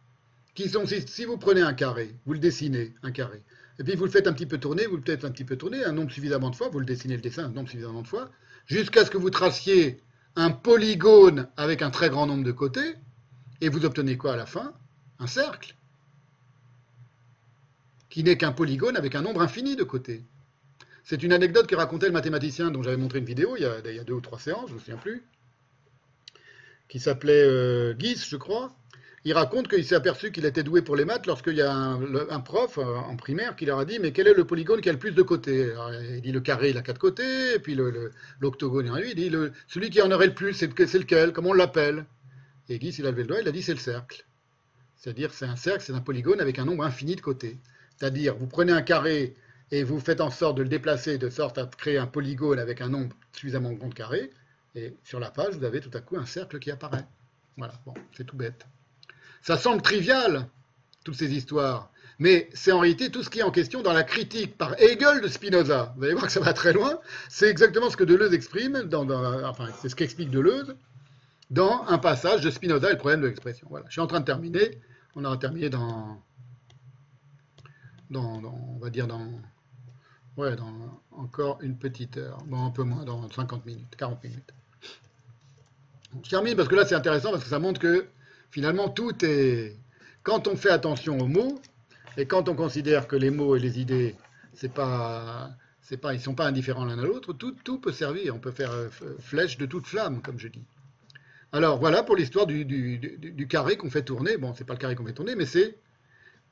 Qui 0.54 0.68
sont, 0.68 0.84
si, 0.86 1.24
vous 1.24 1.38
prenez 1.38 1.62
un 1.62 1.74
carré, 1.74 2.14
vous 2.26 2.32
le 2.32 2.38
dessinez, 2.38 2.94
un 3.02 3.10
carré, 3.10 3.42
et 3.78 3.84
puis 3.84 3.96
vous 3.96 4.04
le 4.04 4.10
faites 4.10 4.26
un 4.26 4.32
petit 4.32 4.46
peu 4.46 4.58
tourner, 4.58 4.86
vous 4.86 4.96
le 4.96 5.02
faites 5.02 5.24
un 5.24 5.30
petit 5.30 5.44
peu 5.44 5.56
tourner, 5.56 5.84
un 5.84 5.92
nombre 5.92 6.10
suffisamment 6.10 6.50
de 6.50 6.56
fois, 6.56 6.68
vous 6.68 6.78
le 6.78 6.86
dessinez 6.86 7.16
le 7.16 7.22
dessin 7.22 7.46
un 7.46 7.48
nombre 7.48 7.68
suffisamment 7.68 8.02
de 8.02 8.08
fois, 8.08 8.30
jusqu'à 8.66 9.04
ce 9.04 9.10
que 9.10 9.18
vous 9.18 9.30
traciez 9.30 10.00
un 10.36 10.50
polygone 10.50 11.48
avec 11.56 11.82
un 11.82 11.90
très 11.90 12.10
grand 12.10 12.26
nombre 12.26 12.44
de 12.44 12.52
côtés, 12.52 12.94
et 13.60 13.68
vous 13.68 13.84
obtenez 13.84 14.16
quoi 14.16 14.34
à 14.34 14.36
la 14.36 14.46
fin? 14.46 14.74
Un 15.18 15.26
cercle, 15.26 15.74
qui 18.10 18.22
n'est 18.22 18.36
qu'un 18.36 18.52
polygone 18.52 18.96
avec 18.96 19.14
un 19.14 19.22
nombre 19.22 19.42
infini 19.42 19.76
de 19.76 19.84
côtés. 19.84 20.24
C'est 21.02 21.22
une 21.22 21.32
anecdote 21.32 21.66
que 21.66 21.76
racontait 21.76 22.06
le 22.06 22.12
mathématicien 22.12 22.70
dont 22.70 22.82
j'avais 22.82 22.96
montré 22.96 23.18
une 23.18 23.24
vidéo 23.24 23.56
il 23.56 23.62
y, 23.62 23.66
a, 23.66 24.04
deux 24.04 24.14
ou 24.14 24.20
trois 24.20 24.38
séances, 24.38 24.66
je 24.68 24.72
ne 24.72 24.74
me 24.74 24.80
souviens 24.80 24.96
plus, 24.96 25.22
qui 26.88 26.98
s'appelait 26.98 27.44
euh, 27.44 27.94
je 27.98 28.36
crois. 28.36 28.74
Il 29.26 29.32
raconte 29.32 29.68
qu'il 29.68 29.84
s'est 29.86 29.94
aperçu 29.94 30.32
qu'il 30.32 30.44
était 30.44 30.62
doué 30.62 30.82
pour 30.82 30.96
les 30.96 31.06
maths 31.06 31.26
lorsqu'il 31.26 31.56
y 31.56 31.62
a 31.62 31.74
un, 31.74 32.40
prof 32.40 32.76
euh, 32.76 32.82
en 32.82 33.16
primaire 33.16 33.56
qui 33.56 33.64
leur 33.64 33.78
a 33.78 33.86
dit 33.86 33.98
Mais 33.98 34.12
quel 34.12 34.26
est 34.26 34.34
le 34.34 34.44
polygone 34.44 34.82
qui 34.82 34.90
a 34.90 34.92
le 34.92 34.98
plus 34.98 35.12
de 35.12 35.22
côtés? 35.22 35.72
Il 36.10 36.20
dit 36.20 36.30
Le 36.30 36.40
carré, 36.40 36.70
il 36.70 36.76
a 36.76 36.82
quatre 36.82 36.98
côtés, 36.98 37.54
et 37.54 37.58
puis 37.58 37.74
l'octogone, 38.40 38.92
il, 38.98 39.08
il 39.08 39.14
dit 39.14 39.30
le, 39.30 39.52
Celui 39.66 39.88
qui 39.88 40.02
en 40.02 40.10
aurait 40.10 40.26
le 40.26 40.34
plus, 40.34 40.52
c'est 40.52 40.68
lequel? 40.68 41.32
Comment 41.32 41.50
on 41.50 41.54
l'appelle? 41.54 42.04
Et 42.68 42.78
Guy, 42.78 42.90
il 42.90 43.06
a 43.06 43.10
levé 43.10 43.22
le 43.22 43.28
doigt, 43.28 43.40
il 43.40 43.48
a 43.48 43.52
dit 43.52 43.62
C'est 43.62 43.72
le 43.72 43.78
cercle. 43.78 44.26
C'est-à-dire, 44.96 45.32
c'est 45.32 45.46
un 45.46 45.56
cercle, 45.56 45.82
c'est 45.82 45.94
un 45.94 46.00
polygone 46.00 46.40
avec 46.40 46.58
un 46.58 46.66
nombre 46.66 46.84
infini 46.84 47.16
de 47.16 47.20
côtés. 47.22 47.58
C'est-à-dire, 47.96 48.36
vous 48.36 48.46
prenez 48.46 48.72
un 48.72 48.82
carré 48.82 49.36
et 49.70 49.84
vous 49.84 50.00
faites 50.00 50.20
en 50.20 50.30
sorte 50.30 50.58
de 50.58 50.62
le 50.62 50.68
déplacer 50.68 51.16
de 51.16 51.30
sorte 51.30 51.56
à 51.56 51.66
créer 51.66 51.96
un 51.96 52.06
polygone 52.06 52.58
avec 52.58 52.82
un 52.82 52.88
nombre 52.90 53.16
suffisamment 53.32 53.72
grand 53.72 53.88
de 53.88 53.94
carrés. 53.94 54.30
Et 54.74 54.94
sur 55.02 55.18
la 55.18 55.30
page, 55.30 55.56
vous 55.56 55.64
avez 55.64 55.80
tout 55.80 55.90
à 55.94 56.00
coup 56.00 56.16
un 56.16 56.26
cercle 56.26 56.58
qui 56.58 56.70
apparaît. 56.70 57.06
Voilà, 57.56 57.74
bon, 57.86 57.94
c'est 58.16 58.24
tout 58.24 58.36
bête. 58.36 58.66
Ça 59.44 59.58
semble 59.58 59.82
trivial, 59.82 60.48
toutes 61.04 61.16
ces 61.16 61.34
histoires, 61.34 61.90
mais 62.18 62.48
c'est 62.54 62.72
en 62.72 62.78
réalité 62.78 63.10
tout 63.10 63.22
ce 63.22 63.28
qui 63.28 63.40
est 63.40 63.42
en 63.42 63.50
question 63.50 63.82
dans 63.82 63.92
la 63.92 64.02
critique 64.02 64.56
par 64.56 64.72
Hegel 64.80 65.20
de 65.20 65.28
Spinoza. 65.28 65.92
Vous 65.98 66.04
allez 66.04 66.14
voir 66.14 66.24
que 66.24 66.32
ça 66.32 66.40
va 66.40 66.54
très 66.54 66.72
loin. 66.72 66.98
C'est 67.28 67.50
exactement 67.50 67.90
ce 67.90 67.96
que 67.98 68.04
Deleuze 68.04 68.32
exprime, 68.32 68.84
dans, 68.84 69.06
enfin, 69.44 69.68
c'est 69.82 69.90
ce 69.90 69.96
qu'explique 69.96 70.30
Deleuze 70.30 70.74
dans 71.50 71.84
un 71.88 71.98
passage 71.98 72.40
de 72.40 72.50
Spinoza 72.50 72.88
et 72.88 72.92
le 72.92 72.98
problème 72.98 73.20
de 73.20 73.26
l'expression. 73.26 73.66
Voilà, 73.68 73.84
je 73.88 73.92
suis 73.92 74.00
en 74.00 74.06
train 74.06 74.20
de 74.20 74.24
terminer. 74.24 74.80
On 75.14 75.22
aura 75.26 75.36
terminé 75.36 75.68
dans, 75.68 76.22
dans, 78.08 78.42
on 78.42 78.78
va 78.78 78.88
dire 78.88 79.06
dans, 79.06 79.28
ouais, 80.38 80.56
dans 80.56 81.02
encore 81.10 81.58
une 81.60 81.76
petite 81.76 82.16
heure. 82.16 82.38
Bon, 82.46 82.64
un 82.64 82.70
peu 82.70 82.84
moins, 82.84 83.04
dans 83.04 83.28
50 83.28 83.66
minutes, 83.66 83.94
40 83.98 84.24
minutes. 84.24 84.54
Je 86.22 86.30
termine 86.30 86.56
parce 86.56 86.68
que 86.68 86.76
là 86.76 86.86
c'est 86.86 86.94
intéressant 86.94 87.30
parce 87.30 87.44
que 87.44 87.50
ça 87.50 87.58
montre 87.58 87.78
que 87.78 88.06
finalement 88.54 88.88
tout 88.88 89.24
est. 89.24 89.76
Quand 90.22 90.46
on 90.46 90.56
fait 90.56 90.70
attention 90.70 91.18
aux 91.18 91.26
mots 91.26 91.60
et 92.16 92.24
quand 92.24 92.48
on 92.48 92.54
considère 92.54 93.08
que 93.08 93.16
les 93.16 93.30
mots 93.30 93.56
et 93.56 93.58
les 93.58 93.80
idées, 93.80 94.14
pas, 94.72 95.50
pas, 96.00 96.14
ils 96.14 96.20
sont 96.20 96.36
pas 96.36 96.46
indifférents 96.46 96.84
l'un 96.84 96.98
à 96.98 97.02
l'autre, 97.02 97.32
tout, 97.32 97.56
tout, 97.64 97.78
peut 97.80 97.92
servir. 97.92 98.34
On 98.34 98.38
peut 98.38 98.52
faire 98.52 98.70
euh, 98.70 98.88
flèche 99.18 99.58
de 99.58 99.66
toute 99.66 99.86
flamme, 99.86 100.22
comme 100.22 100.38
je 100.38 100.46
dis. 100.46 100.62
Alors 101.52 101.78
voilà 101.78 102.04
pour 102.04 102.14
l'histoire 102.14 102.46
du, 102.46 102.64
du, 102.64 103.48
carré 103.48 103.76
qu'on 103.76 103.90
fait 103.90 104.04
tourner. 104.04 104.36
Bon, 104.36 104.54
c'est 104.54 104.64
pas 104.64 104.74
le 104.74 104.78
carré 104.78 104.94
qu'on 104.94 105.04
fait 105.04 105.12
tourner, 105.12 105.34
mais 105.34 105.46
c'est 105.46 105.76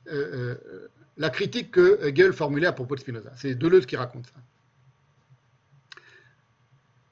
euh, 0.08 0.56
euh, 0.56 0.88
la 1.16 1.30
critique 1.30 1.70
que 1.70 2.04
Hegel 2.04 2.32
formulait 2.32 2.66
à 2.66 2.72
propos 2.72 2.96
de 2.96 3.00
Spinoza. 3.00 3.30
C'est 3.36 3.54
Deleuze 3.54 3.86
qui 3.86 3.96
raconte 3.96 4.26
ça. 4.26 4.40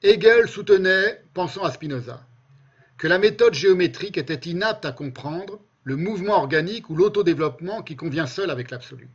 Hegel 0.03 0.49
soutenait, 0.49 1.23
pensant 1.33 1.63
à 1.63 1.71
Spinoza, 1.71 2.25
que 3.01 3.07
la 3.07 3.17
méthode 3.17 3.55
géométrique 3.55 4.19
était 4.19 4.47
inapte 4.47 4.85
à 4.85 4.91
comprendre 4.91 5.59
le 5.85 5.95
mouvement 5.95 6.35
organique 6.35 6.87
ou 6.91 6.95
l'autodéveloppement 6.95 7.81
qui 7.81 7.95
convient 7.95 8.27
seul 8.27 8.51
avec 8.51 8.69
l'absolu. 8.69 9.09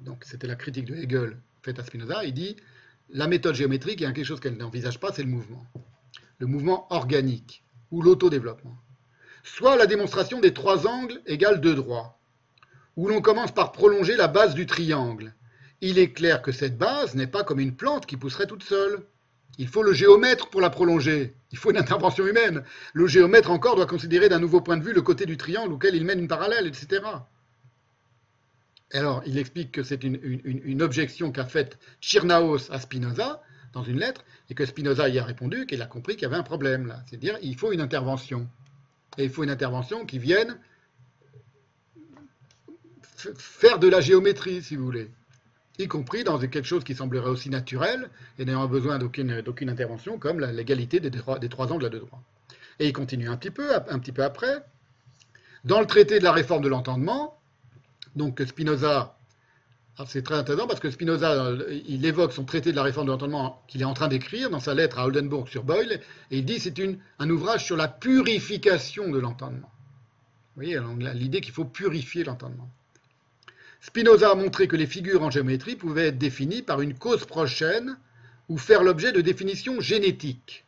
Donc 0.00 0.24
c'était 0.24 0.48
la 0.48 0.56
critique 0.56 0.86
de 0.86 0.96
Hegel 0.96 1.36
faite 1.62 1.78
à 1.78 1.84
Spinoza. 1.84 2.24
Il 2.24 2.34
dit 2.34 2.56
la 3.10 3.28
méthode 3.28 3.54
géométrique, 3.54 4.00
il 4.00 4.02
y 4.02 4.06
a 4.06 4.10
quelque 4.10 4.26
chose 4.26 4.40
qu'elle 4.40 4.56
n'envisage 4.56 4.98
pas, 4.98 5.12
c'est 5.12 5.22
le 5.22 5.28
mouvement. 5.28 5.64
Le 6.38 6.48
mouvement 6.48 6.88
organique 6.92 7.62
ou 7.92 8.02
l'autodéveloppement. 8.02 8.76
Soit 9.44 9.76
la 9.76 9.86
démonstration 9.86 10.40
des 10.40 10.52
trois 10.52 10.88
angles 10.88 11.22
égale 11.26 11.60
deux 11.60 11.76
droits, 11.76 12.18
où 12.96 13.06
l'on 13.06 13.20
commence 13.20 13.52
par 13.52 13.70
prolonger 13.70 14.16
la 14.16 14.26
base 14.26 14.56
du 14.56 14.66
triangle. 14.66 15.32
Il 15.80 16.00
est 16.00 16.10
clair 16.10 16.42
que 16.42 16.50
cette 16.50 16.76
base 16.76 17.14
n'est 17.14 17.28
pas 17.28 17.44
comme 17.44 17.60
une 17.60 17.76
plante 17.76 18.06
qui 18.06 18.16
pousserait 18.16 18.48
toute 18.48 18.64
seule. 18.64 19.06
Il 19.58 19.68
faut 19.68 19.82
le 19.82 19.92
géomètre 19.92 20.48
pour 20.50 20.60
la 20.60 20.70
prolonger. 20.70 21.34
Il 21.52 21.58
faut 21.58 21.70
une 21.70 21.76
intervention 21.76 22.26
humaine. 22.26 22.64
Le 22.92 23.06
géomètre 23.06 23.50
encore 23.50 23.76
doit 23.76 23.86
considérer 23.86 24.28
d'un 24.28 24.40
nouveau 24.40 24.60
point 24.60 24.76
de 24.76 24.82
vue 24.82 24.92
le 24.92 25.02
côté 25.02 25.26
du 25.26 25.36
triangle 25.36 25.72
auquel 25.72 25.94
il 25.94 26.04
mène 26.04 26.18
une 26.18 26.28
parallèle, 26.28 26.66
etc. 26.66 27.02
alors, 28.92 29.22
il 29.26 29.38
explique 29.38 29.72
que 29.72 29.82
c'est 29.82 30.02
une, 30.04 30.82
objection 30.82 31.32
qu'a 31.32 31.44
faite 31.44 31.78
Chirnaos 32.00 32.70
à 32.70 32.80
Spinoza 32.80 33.42
dans 33.72 33.82
une 33.82 33.98
lettre, 33.98 34.24
et 34.50 34.54
que 34.54 34.64
Spinoza 34.64 35.08
y 35.08 35.18
a 35.18 35.24
répondu 35.24 35.66
qu'il 35.66 35.82
a 35.82 35.86
compris 35.86 36.14
qu'il 36.14 36.22
y 36.22 36.26
avait 36.26 36.36
un 36.36 36.44
problème 36.44 36.86
là. 36.86 37.02
C'est-à-dire, 37.06 37.36
il 37.42 37.56
faut 37.56 37.72
une 37.72 37.80
intervention. 37.80 38.48
Et 39.18 39.24
il 39.24 39.30
faut 39.30 39.42
une 39.42 39.50
intervention 39.50 40.06
qui 40.06 40.18
vienne 40.18 40.58
faire 43.36 43.78
de 43.78 43.88
la 43.88 44.00
géométrie, 44.00 44.62
si 44.62 44.76
vous 44.76 44.84
voulez 44.84 45.10
y 45.78 45.88
compris 45.88 46.24
dans 46.24 46.38
quelque 46.38 46.62
chose 46.62 46.84
qui 46.84 46.94
semblerait 46.94 47.30
aussi 47.30 47.50
naturel 47.50 48.08
et 48.38 48.44
n'ayant 48.44 48.66
besoin 48.66 48.98
d'aucune 48.98 49.68
intervention, 49.68 50.18
comme 50.18 50.40
l'égalité 50.40 51.00
des, 51.00 51.10
trois 51.10 51.72
angles 51.72 51.86
à 51.86 51.88
deux 51.88 52.00
droits. 52.00 52.22
Et 52.78 52.86
il 52.86 52.92
continue 52.92 53.28
un 53.28 53.36
petit 53.36 53.50
peu, 53.50 53.74
un 53.74 53.98
petit 53.98 54.12
peu 54.12 54.22
après. 54.22 54.64
Dans 55.64 55.80
le 55.80 55.86
traité 55.86 56.18
de 56.18 56.24
la 56.24 56.32
réforme 56.32 56.62
de 56.62 56.68
l'entendement, 56.68 57.38
donc 58.16 58.42
Spinoza 58.46 59.16
c'est 60.06 60.22
très 60.22 60.34
intéressant 60.34 60.66
parce 60.66 60.80
que 60.80 60.90
Spinoza, 60.90 61.52
il 61.86 62.04
évoque 62.04 62.32
son 62.32 62.44
traité 62.44 62.72
de 62.72 62.76
la 62.76 62.82
réforme 62.82 63.06
de 63.06 63.12
l'entendement 63.12 63.62
qu'il 63.68 63.80
est 63.80 63.84
en 63.84 63.94
train 63.94 64.08
d'écrire 64.08 64.50
dans 64.50 64.58
sa 64.58 64.74
lettre 64.74 64.98
à 64.98 65.06
Oldenburg 65.06 65.48
sur 65.48 65.62
Boyle, 65.62 66.00
et 66.30 66.38
il 66.38 66.44
dit 66.44 66.58
c'est 66.58 66.74
un 67.20 67.30
ouvrage 67.30 67.64
sur 67.64 67.76
la 67.76 67.86
purification 67.86 69.10
de 69.10 69.18
l'entendement. 69.18 69.70
Vous 70.56 70.62
voyez, 70.62 70.80
l'idée 71.14 71.40
qu'il 71.40 71.52
faut 71.52 71.64
purifier 71.64 72.24
l'entendement. 72.24 72.68
Spinoza 73.86 74.30
a 74.30 74.34
montré 74.34 74.66
que 74.66 74.76
les 74.76 74.86
figures 74.86 75.22
en 75.22 75.30
géométrie 75.30 75.76
pouvaient 75.76 76.06
être 76.06 76.16
définies 76.16 76.62
par 76.62 76.80
une 76.80 76.94
cause 76.94 77.26
prochaine 77.26 77.98
ou 78.48 78.56
faire 78.56 78.82
l'objet 78.82 79.12
de 79.12 79.20
définitions 79.20 79.78
génétiques. 79.78 80.64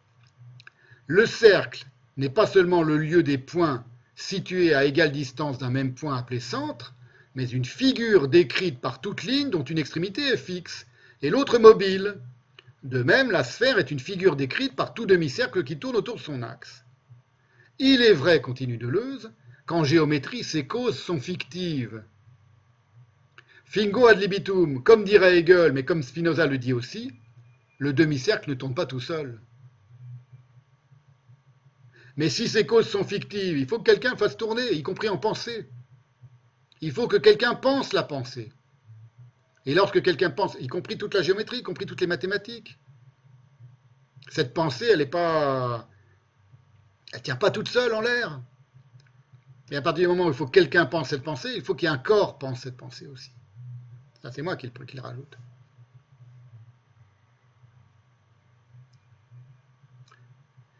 Le 1.06 1.24
cercle 1.24 1.86
n'est 2.18 2.28
pas 2.28 2.46
seulement 2.46 2.82
le 2.82 2.98
lieu 2.98 3.22
des 3.22 3.38
points 3.38 3.86
situés 4.16 4.74
à 4.74 4.84
égale 4.84 5.12
distance 5.12 5.56
d'un 5.56 5.70
même 5.70 5.94
point 5.94 6.14
appelé 6.14 6.40
centre, 6.40 6.94
mais 7.34 7.46
une 7.46 7.64
figure 7.64 8.28
décrite 8.28 8.82
par 8.82 9.00
toute 9.00 9.22
ligne 9.22 9.48
dont 9.48 9.64
une 9.64 9.78
extrémité 9.78 10.20
est 10.28 10.36
fixe 10.36 10.86
et 11.22 11.30
l'autre 11.30 11.58
mobile. 11.58 12.18
De 12.82 13.02
même, 13.02 13.30
la 13.30 13.44
sphère 13.44 13.78
est 13.78 13.90
une 13.90 13.98
figure 13.98 14.36
décrite 14.36 14.76
par 14.76 14.92
tout 14.92 15.06
demi-cercle 15.06 15.64
qui 15.64 15.78
tourne 15.78 15.96
autour 15.96 16.16
de 16.16 16.20
son 16.20 16.42
axe. 16.42 16.84
Il 17.78 18.02
est 18.02 18.12
vrai, 18.12 18.42
continue 18.42 18.76
Deleuze, 18.76 19.32
qu'en 19.64 19.84
géométrie, 19.84 20.44
ces 20.44 20.66
causes 20.66 20.98
sont 20.98 21.18
fictives. 21.18 22.02
Fingo 23.76 24.06
ad 24.06 24.18
libitum, 24.18 24.82
comme 24.82 25.04
dirait 25.04 25.36
Hegel, 25.36 25.72
mais 25.72 25.84
comme 25.84 26.02
Spinoza 26.02 26.46
le 26.46 26.56
dit 26.56 26.72
aussi, 26.72 27.12
le 27.76 27.92
demi-cercle 27.92 28.48
ne 28.48 28.54
tourne 28.54 28.74
pas 28.74 28.86
tout 28.86 29.00
seul. 29.00 29.42
Mais 32.16 32.30
si 32.30 32.48
ces 32.48 32.64
causes 32.64 32.88
sont 32.88 33.04
fictives, 33.04 33.58
il 33.58 33.68
faut 33.68 33.78
que 33.78 33.90
quelqu'un 33.90 34.16
fasse 34.16 34.38
tourner, 34.38 34.72
y 34.72 34.82
compris 34.82 35.10
en 35.10 35.18
pensée. 35.18 35.68
Il 36.80 36.90
faut 36.90 37.06
que 37.06 37.18
quelqu'un 37.18 37.54
pense 37.54 37.92
la 37.92 38.02
pensée. 38.02 38.50
Et 39.66 39.74
lorsque 39.74 40.00
quelqu'un 40.00 40.30
pense, 40.30 40.56
y 40.58 40.68
compris 40.68 40.96
toute 40.96 41.12
la 41.12 41.20
géométrie, 41.20 41.58
y 41.58 41.62
compris 41.62 41.84
toutes 41.84 42.00
les 42.00 42.06
mathématiques, 42.06 42.78
cette 44.30 44.54
pensée, 44.54 44.86
elle 44.90 45.00
n'est 45.00 45.04
pas. 45.04 45.86
Elle 47.12 47.20
tient 47.20 47.36
pas 47.36 47.50
toute 47.50 47.68
seule 47.68 47.92
en 47.92 48.00
l'air. 48.00 48.40
Et 49.70 49.76
à 49.76 49.82
partir 49.82 50.08
du 50.08 50.16
moment 50.16 50.28
où 50.28 50.32
il 50.32 50.34
faut 50.34 50.46
que 50.46 50.52
quelqu'un 50.52 50.86
pense 50.86 51.10
cette 51.10 51.24
pensée, 51.24 51.52
il 51.54 51.62
faut 51.62 51.74
qu'il 51.74 51.90
y 51.90 51.92
ait 51.92 51.94
un 51.94 51.98
corps 51.98 52.38
pense 52.38 52.60
cette 52.60 52.78
pensée 52.78 53.06
aussi. 53.06 53.35
Ça, 54.22 54.32
c'est 54.32 54.42
moi 54.42 54.56
qui 54.56 54.66
le 54.66 55.00
rajoute. 55.00 55.36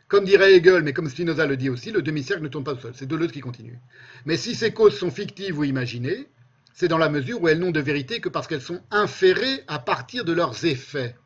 Comme 0.09 0.25
dirait 0.25 0.55
Hegel, 0.55 0.83
mais 0.83 0.93
comme 0.93 1.09
Spinoza 1.09 1.47
le 1.47 1.57
dit 1.57 1.69
aussi, 1.69 1.91
le 1.91 2.01
demi-cercle 2.01 2.43
ne 2.43 2.49
tourne 2.49 2.65
pas 2.65 2.75
tout 2.75 2.83
seul. 2.83 2.95
C'est 2.95 3.07
Deleuze 3.07 3.33
qui 3.33 3.41
continue. 3.41 3.79
Mais 4.25 4.37
si 4.37 4.55
ces 4.55 4.73
causes 4.73 4.97
sont 4.97 5.11
fictives 5.11 5.59
ou 5.59 5.65
imaginées, 5.65 6.29
c'est 6.75 6.89
dans 6.89 6.99
la 6.99 7.09
mesure 7.09 7.43
où 7.43 7.49
elles 7.49 7.59
n'ont 7.59 7.73
de 7.73 7.81
vérité 7.81 8.21
que 8.21 8.29
parce 8.29 8.47
qu'elles 8.47 8.61
sont 8.61 8.83
inférées 8.91 9.65
à 9.67 9.81
partir 9.81 10.25
de 10.25 10.33
leurs 10.33 10.65
effets. 10.65 11.17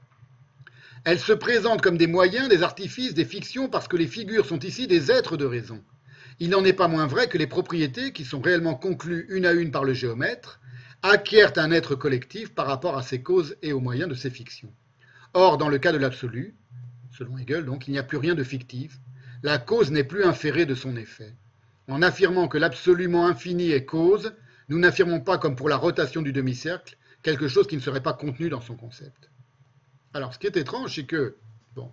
Elles 1.05 1.19
se 1.19 1.33
présentent 1.33 1.83
comme 1.83 1.99
des 1.99 2.07
moyens, 2.07 2.49
des 2.49 2.63
artifices, 2.63 3.15
des 3.15 3.25
fictions, 3.25 3.69
parce 3.69 3.89
que 3.89 3.97
les 3.97 4.07
figures 4.07 4.47
sont 4.47 4.61
ici 4.61 4.87
des 4.87 5.11
êtres 5.11 5.37
de 5.37 5.45
raison. 5.45 5.83
Il 6.39 6.51
n'en 6.51 6.65
est 6.65 6.73
pas 6.73 6.89
moins 6.89 7.07
vrai 7.07 7.29
que 7.29 7.37
les 7.37 7.47
propriétés, 7.47 8.13
qui 8.13 8.25
sont 8.25 8.41
réellement 8.41 8.75
conclues 8.75 9.27
une 9.29 9.45
à 9.45 9.53
une 9.53 9.71
par 9.71 9.85
le 9.85 9.93
géomètre, 9.93 10.61
acquièrent 11.03 11.53
un 11.57 11.71
être 11.71 11.95
collectif 11.95 12.55
par 12.55 12.67
rapport 12.67 12.97
à 12.97 13.03
ces 13.03 13.23
causes 13.23 13.57
et 13.63 13.73
aux 13.73 13.81
moyens 13.81 14.09
de 14.09 14.15
ces 14.15 14.31
fictions. 14.31 14.73
Or, 15.33 15.59
dans 15.59 15.69
le 15.69 15.79
cas 15.79 15.93
de 15.93 15.99
l'absolu, 15.99 16.55
selon 17.13 17.39
Hegel, 17.39 17.65
donc 17.65 17.89
il 17.89 17.93
n'y 17.93 17.99
a 17.99 18.03
plus 18.03 18.19
rien 18.19 18.35
de 18.35 18.45
fictif. 18.45 18.99
La 19.43 19.59
cause 19.59 19.91
n'est 19.91 20.05
plus 20.05 20.25
inférée 20.25 20.67
de 20.67 20.75
son 20.75 20.97
effet. 20.97 21.35
En 21.89 22.03
affirmant 22.03 22.49
que 22.49 22.59
l'absolument 22.59 23.27
infini 23.27 23.71
est 23.71 23.85
cause, 23.85 24.35
nous 24.69 24.79
n'affirmons 24.79 25.21
pas, 25.21 25.39
comme 25.39 25.57
pour 25.57 25.69
la 25.69 25.77
rotation 25.77 26.23
du 26.23 26.33
demi-cercle, 26.33 26.97
quelque 27.23 27.49
chose 27.49 27.67
qui 27.67 27.77
ne 27.77 27.81
serait 27.81 28.03
pas 28.03 28.13
contenu 28.13 28.49
dans 28.49 28.61
son 28.61 28.77
concept. 28.77 29.31
Alors, 30.15 30.35
ce 30.35 30.39
qui 30.39 30.47
est 30.47 30.57
étrange, 30.57 30.95
c'est 30.95 31.07
que, 31.07 31.37
bon, 31.75 31.91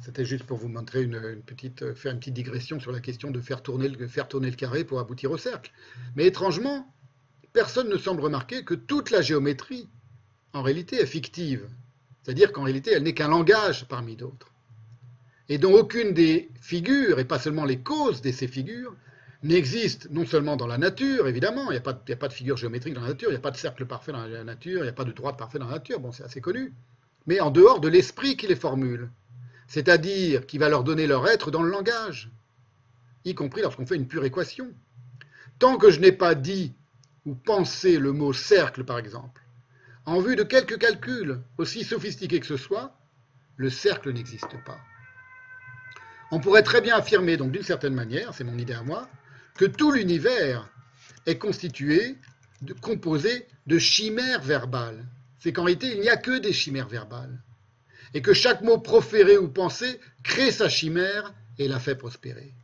c'était 0.00 0.24
juste 0.24 0.44
pour 0.44 0.58
vous 0.58 0.68
montrer 0.68 1.02
une, 1.02 1.42
petite, 1.44 1.94
faire 1.94 2.12
une 2.12 2.18
petite 2.18 2.34
digression 2.34 2.78
sur 2.78 2.92
la 2.92 3.00
question 3.00 3.30
de 3.30 3.40
faire 3.40 3.62
tourner, 3.62 3.88
le, 3.88 4.50
carré 4.50 4.84
pour 4.84 5.00
aboutir 5.00 5.30
au 5.30 5.36
cercle. 5.38 5.72
Mais 6.14 6.26
étrangement, 6.26 6.86
personne 7.52 7.88
ne 7.88 7.96
semble 7.96 8.20
remarquer 8.20 8.64
que 8.64 8.74
toute 8.74 9.10
la 9.10 9.22
géométrie, 9.22 9.88
en 10.52 10.62
réalité, 10.62 10.96
est 10.96 11.06
fictive. 11.06 11.66
C'est-à-dire 12.22 12.52
qu'en 12.52 12.62
réalité, 12.62 12.92
elle 12.92 13.02
n'est 13.02 13.14
qu'un 13.14 13.28
langage 13.28 13.86
parmi 13.88 14.16
d'autres. 14.16 14.52
Et 15.48 15.58
dont 15.58 15.74
aucune 15.74 16.12
des 16.12 16.50
figures, 16.60 17.18
et 17.18 17.24
pas 17.24 17.38
seulement 17.38 17.64
les 17.64 17.78
causes 17.78 18.20
de 18.20 18.32
ces 18.32 18.48
figures, 18.48 18.94
n'existe 19.42 20.10
non 20.10 20.26
seulement 20.26 20.56
dans 20.56 20.66
la 20.66 20.78
nature, 20.78 21.28
évidemment, 21.28 21.70
il 21.70 21.80
n'y 21.80 21.84
a, 21.84 21.88
a, 21.88 22.16
pas 22.16 22.28
de 22.28 22.32
figure 22.32 22.56
géométrique 22.56 22.94
dans 22.94 23.02
la 23.02 23.08
nature, 23.08 23.28
il 23.28 23.32
n'y 23.32 23.38
a 23.38 23.40
pas 23.40 23.50
de 23.50 23.56
cercle 23.56 23.86
parfait 23.86 24.12
dans 24.12 24.26
la 24.26 24.44
nature, 24.44 24.80
il 24.80 24.82
n'y 24.82 24.88
a 24.88 24.92
pas 24.92 25.04
de 25.04 25.12
droite 25.12 25.38
parfait 25.38 25.58
dans 25.58 25.66
la 25.66 25.74
nature, 25.74 26.00
bon, 26.00 26.10
c'est 26.10 26.24
assez 26.24 26.40
connu, 26.40 26.72
mais 27.26 27.40
en 27.40 27.50
dehors 27.50 27.80
de 27.80 27.88
l'esprit 27.88 28.36
qui 28.36 28.46
les 28.46 28.56
formule, 28.56 29.10
c'est-à-dire 29.66 30.46
qui 30.46 30.58
va 30.58 30.68
leur 30.68 30.84
donner 30.84 31.06
leur 31.06 31.26
être 31.28 31.50
dans 31.50 31.62
le 31.62 31.70
langage, 31.70 32.30
y 33.24 33.34
compris 33.34 33.62
lorsqu'on 33.62 33.86
fait 33.86 33.96
une 33.96 34.08
pure 34.08 34.24
équation. 34.24 34.72
Tant 35.58 35.78
que 35.78 35.90
je 35.90 36.00
n'ai 36.00 36.12
pas 36.12 36.34
dit 36.34 36.74
ou 37.24 37.34
pensé 37.34 37.98
le 37.98 38.12
mot 38.12 38.32
cercle, 38.32 38.84
par 38.84 38.98
exemple, 38.98 39.42
en 40.04 40.20
vue 40.20 40.36
de 40.36 40.44
quelques 40.44 40.78
calculs, 40.78 41.40
aussi 41.58 41.82
sophistiqués 41.82 42.38
que 42.40 42.46
ce 42.46 42.56
soit, 42.56 42.96
le 43.56 43.70
cercle 43.70 44.12
n'existe 44.12 44.62
pas. 44.64 44.78
On 46.30 46.40
pourrait 46.40 46.62
très 46.62 46.80
bien 46.80 46.96
affirmer, 46.96 47.36
donc 47.36 47.50
d'une 47.50 47.62
certaine 47.62 47.94
manière, 47.94 48.34
c'est 48.34 48.44
mon 48.44 48.58
idée 48.58 48.74
à 48.74 48.82
moi, 48.82 49.08
que 49.56 49.64
tout 49.64 49.90
l'univers 49.90 50.68
est 51.26 51.38
constitué, 51.38 52.16
composé 52.80 53.46
de 53.66 53.78
chimères 53.78 54.42
verbales. 54.42 55.04
C'est 55.38 55.52
qu'en 55.52 55.64
réalité, 55.64 55.92
il 55.94 56.00
n'y 56.00 56.08
a 56.08 56.16
que 56.16 56.38
des 56.38 56.52
chimères 56.52 56.88
verbales. 56.88 57.40
Et 58.16 58.22
que 58.22 58.32
chaque 58.32 58.62
mot 58.62 58.78
proféré 58.78 59.36
ou 59.36 59.46
pensé 59.46 60.00
crée 60.22 60.50
sa 60.50 60.70
chimère 60.70 61.34
et 61.58 61.68
la 61.68 61.78
fait 61.78 61.96
prospérer. 61.96 62.54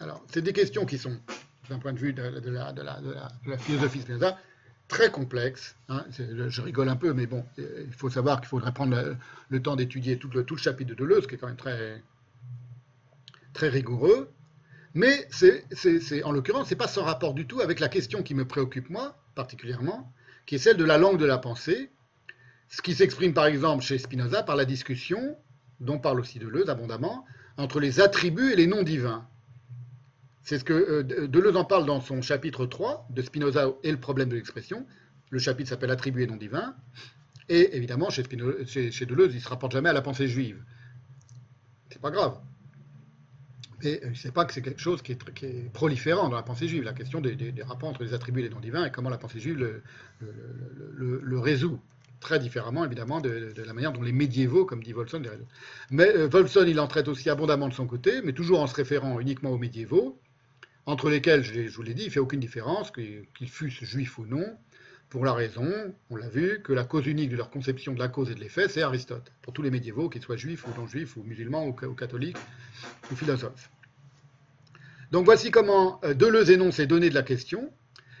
Alors, 0.00 0.24
c'est 0.32 0.40
des 0.40 0.54
questions 0.54 0.86
qui 0.86 0.96
sont, 0.96 1.20
d'un 1.68 1.78
point 1.78 1.92
de 1.92 1.98
vue 1.98 2.14
de, 2.14 2.22
la, 2.22 2.72
de 2.72 2.80
la, 2.80 3.58
philosophie 3.58 4.00
Spinoza, 4.00 4.38
très 4.88 5.10
complexe. 5.10 5.76
Hein. 5.90 6.06
je 6.08 6.62
rigole 6.62 6.88
un 6.88 6.96
peu, 6.96 7.12
mais 7.12 7.26
bon, 7.26 7.44
il 7.58 7.92
faut 7.92 8.08
savoir 8.08 8.40
qu'il 8.40 8.48
faudrait 8.48 8.72
prendre 8.72 9.18
le, 9.50 9.62
temps 9.62 9.76
d'étudier 9.76 10.16
tout 10.16 10.30
le, 10.32 10.44
tout 10.44 10.54
le, 10.54 10.60
chapitre 10.62 10.88
de 10.88 10.94
Deleuze, 10.94 11.26
qui 11.26 11.34
est 11.34 11.38
quand 11.38 11.48
même 11.48 11.56
très, 11.56 12.02
très 13.52 13.68
rigoureux. 13.68 14.30
Mais 14.94 15.28
c'est, 15.30 16.22
en 16.22 16.32
l'occurrence, 16.32 16.68
ce 16.68 16.74
n'est 16.74 16.78
pas 16.78 16.88
sans 16.88 17.04
rapport 17.04 17.34
du 17.34 17.46
tout 17.46 17.60
avec 17.60 17.80
la 17.80 17.90
question 17.90 18.22
qui 18.22 18.34
me 18.34 18.46
préoccupe 18.46 18.88
moi, 18.88 19.14
particulièrement, 19.34 20.10
qui 20.46 20.54
est 20.54 20.58
celle 20.58 20.78
de 20.78 20.84
la 20.86 20.96
langue 20.96 21.18
de 21.18 21.26
la 21.26 21.36
pensée, 21.36 21.90
ce 22.68 22.82
qui 22.82 22.94
s'exprime 22.94 23.34
par 23.34 23.46
exemple 23.46 23.84
chez 23.84 23.98
Spinoza 23.98 24.42
par 24.42 24.56
la 24.56 24.64
discussion, 24.64 25.36
dont 25.80 25.98
parle 25.98 26.20
aussi 26.20 26.38
Deleuze 26.38 26.68
abondamment, 26.68 27.24
entre 27.56 27.80
les 27.80 28.00
attributs 28.00 28.52
et 28.52 28.56
les 28.56 28.66
noms 28.66 28.82
divins. 28.82 29.26
C'est 30.42 30.58
ce 30.58 30.64
que 30.64 30.72
euh, 30.72 31.26
Deleuze 31.26 31.56
en 31.56 31.64
parle 31.64 31.86
dans 31.86 32.00
son 32.00 32.20
chapitre 32.20 32.66
3 32.66 33.08
de 33.10 33.22
Spinoza 33.22 33.68
et 33.82 33.90
le 33.90 33.98
problème 33.98 34.28
de 34.28 34.36
l'expression. 34.36 34.86
Le 35.30 35.38
chapitre 35.38 35.70
s'appelle 35.70 35.90
Attribué 35.90 36.26
non 36.26 36.36
divin. 36.36 36.74
Et 37.48 37.76
évidemment, 37.76 38.10
chez, 38.10 38.22
Deleuze, 38.22 39.32
il 39.32 39.36
ne 39.36 39.40
se 39.40 39.48
rapporte 39.48 39.72
jamais 39.72 39.88
à 39.88 39.92
la 39.92 40.02
pensée 40.02 40.28
juive. 40.28 40.62
C'est 41.90 42.00
pas 42.00 42.10
grave. 42.10 42.38
Mais 43.82 44.00
je 44.02 44.08
ne 44.08 44.14
sais 44.14 44.32
pas 44.32 44.44
que 44.44 44.52
c'est 44.52 44.62
quelque 44.62 44.80
chose 44.80 45.02
qui 45.02 45.12
est, 45.12 45.72
proliférant 45.72 46.28
dans 46.28 46.36
la 46.36 46.42
pensée 46.42 46.68
juive, 46.68 46.84
la 46.84 46.94
question 46.94 47.20
des, 47.20 47.54
rapports 47.62 47.90
entre 47.90 48.02
les 48.02 48.14
attributs 48.14 48.40
et 48.40 48.44
les 48.44 48.48
noms 48.50 48.60
divins 48.60 48.86
et 48.86 48.90
comment 48.90 49.10
la 49.10 49.18
pensée 49.18 49.40
juive 49.40 49.82
le, 50.20 51.38
résout. 51.38 51.80
Très 52.24 52.38
différemment, 52.38 52.86
évidemment, 52.86 53.20
de, 53.20 53.52
la 53.54 53.74
manière 53.74 53.92
dont 53.92 54.00
les 54.00 54.10
médiévaux, 54.10 54.64
comme 54.64 54.82
dit 54.82 54.94
Volson, 54.94 55.20
les. 55.20 55.28
Mais 55.90 56.08
euh, 56.08 56.26
Volson, 56.26 56.64
il 56.66 56.80
en 56.80 56.86
traite 56.86 57.06
aussi 57.06 57.28
abondamment 57.28 57.68
de 57.68 57.74
son 57.74 57.86
côté, 57.86 58.22
mais 58.22 58.32
toujours 58.32 58.60
en 58.60 58.66
se 58.66 58.74
référant 58.74 59.20
uniquement 59.20 59.50
aux 59.50 59.58
médiévaux 59.58 60.18
entre 60.86 61.10
lesquels, 61.10 61.42
je 61.42 61.68
vous 61.68 61.82
l'ai 61.82 61.92
dit, 61.92 62.04
il 62.04 62.06
ne 62.06 62.12
fait 62.12 62.20
aucune 62.20 62.40
différence, 62.40 62.90
qu'ils 62.90 63.48
fussent 63.48 63.84
juifs 63.84 64.18
ou 64.18 64.24
non, 64.24 64.44
pour 65.10 65.26
la 65.26 65.34
raison, 65.34 65.70
on 66.08 66.16
l'a 66.16 66.30
vu, 66.30 66.62
que 66.62 66.72
la 66.72 66.84
cause 66.84 67.06
unique 67.06 67.30
de 67.30 67.36
leur 67.36 67.50
conception 67.50 67.92
de 67.92 67.98
la 67.98 68.08
cause 68.08 68.30
et 68.30 68.34
de 68.34 68.40
l'effet, 68.40 68.68
c'est 68.68 68.82
Aristote, 68.82 69.30
pour 69.42 69.52
tous 69.52 69.62
les 69.62 69.70
médiévaux, 69.70 70.08
qu'ils 70.08 70.22
soient 70.22 70.36
juifs 70.36 70.66
ou 70.66 70.70
non-juifs, 70.80 71.18
ou 71.18 71.22
musulmans, 71.24 71.66
ou, 71.66 71.72
catholiques, 71.72 72.38
ou 73.12 73.16
philosophes. 73.16 73.70
Donc 75.10 75.26
voici 75.26 75.50
comment 75.50 76.00
euh, 76.04 76.14
Deleuze 76.14 76.50
énonce 76.50 76.76
ces 76.76 76.86
données 76.86 77.10
de 77.10 77.14
la 77.14 77.22
question, 77.22 77.70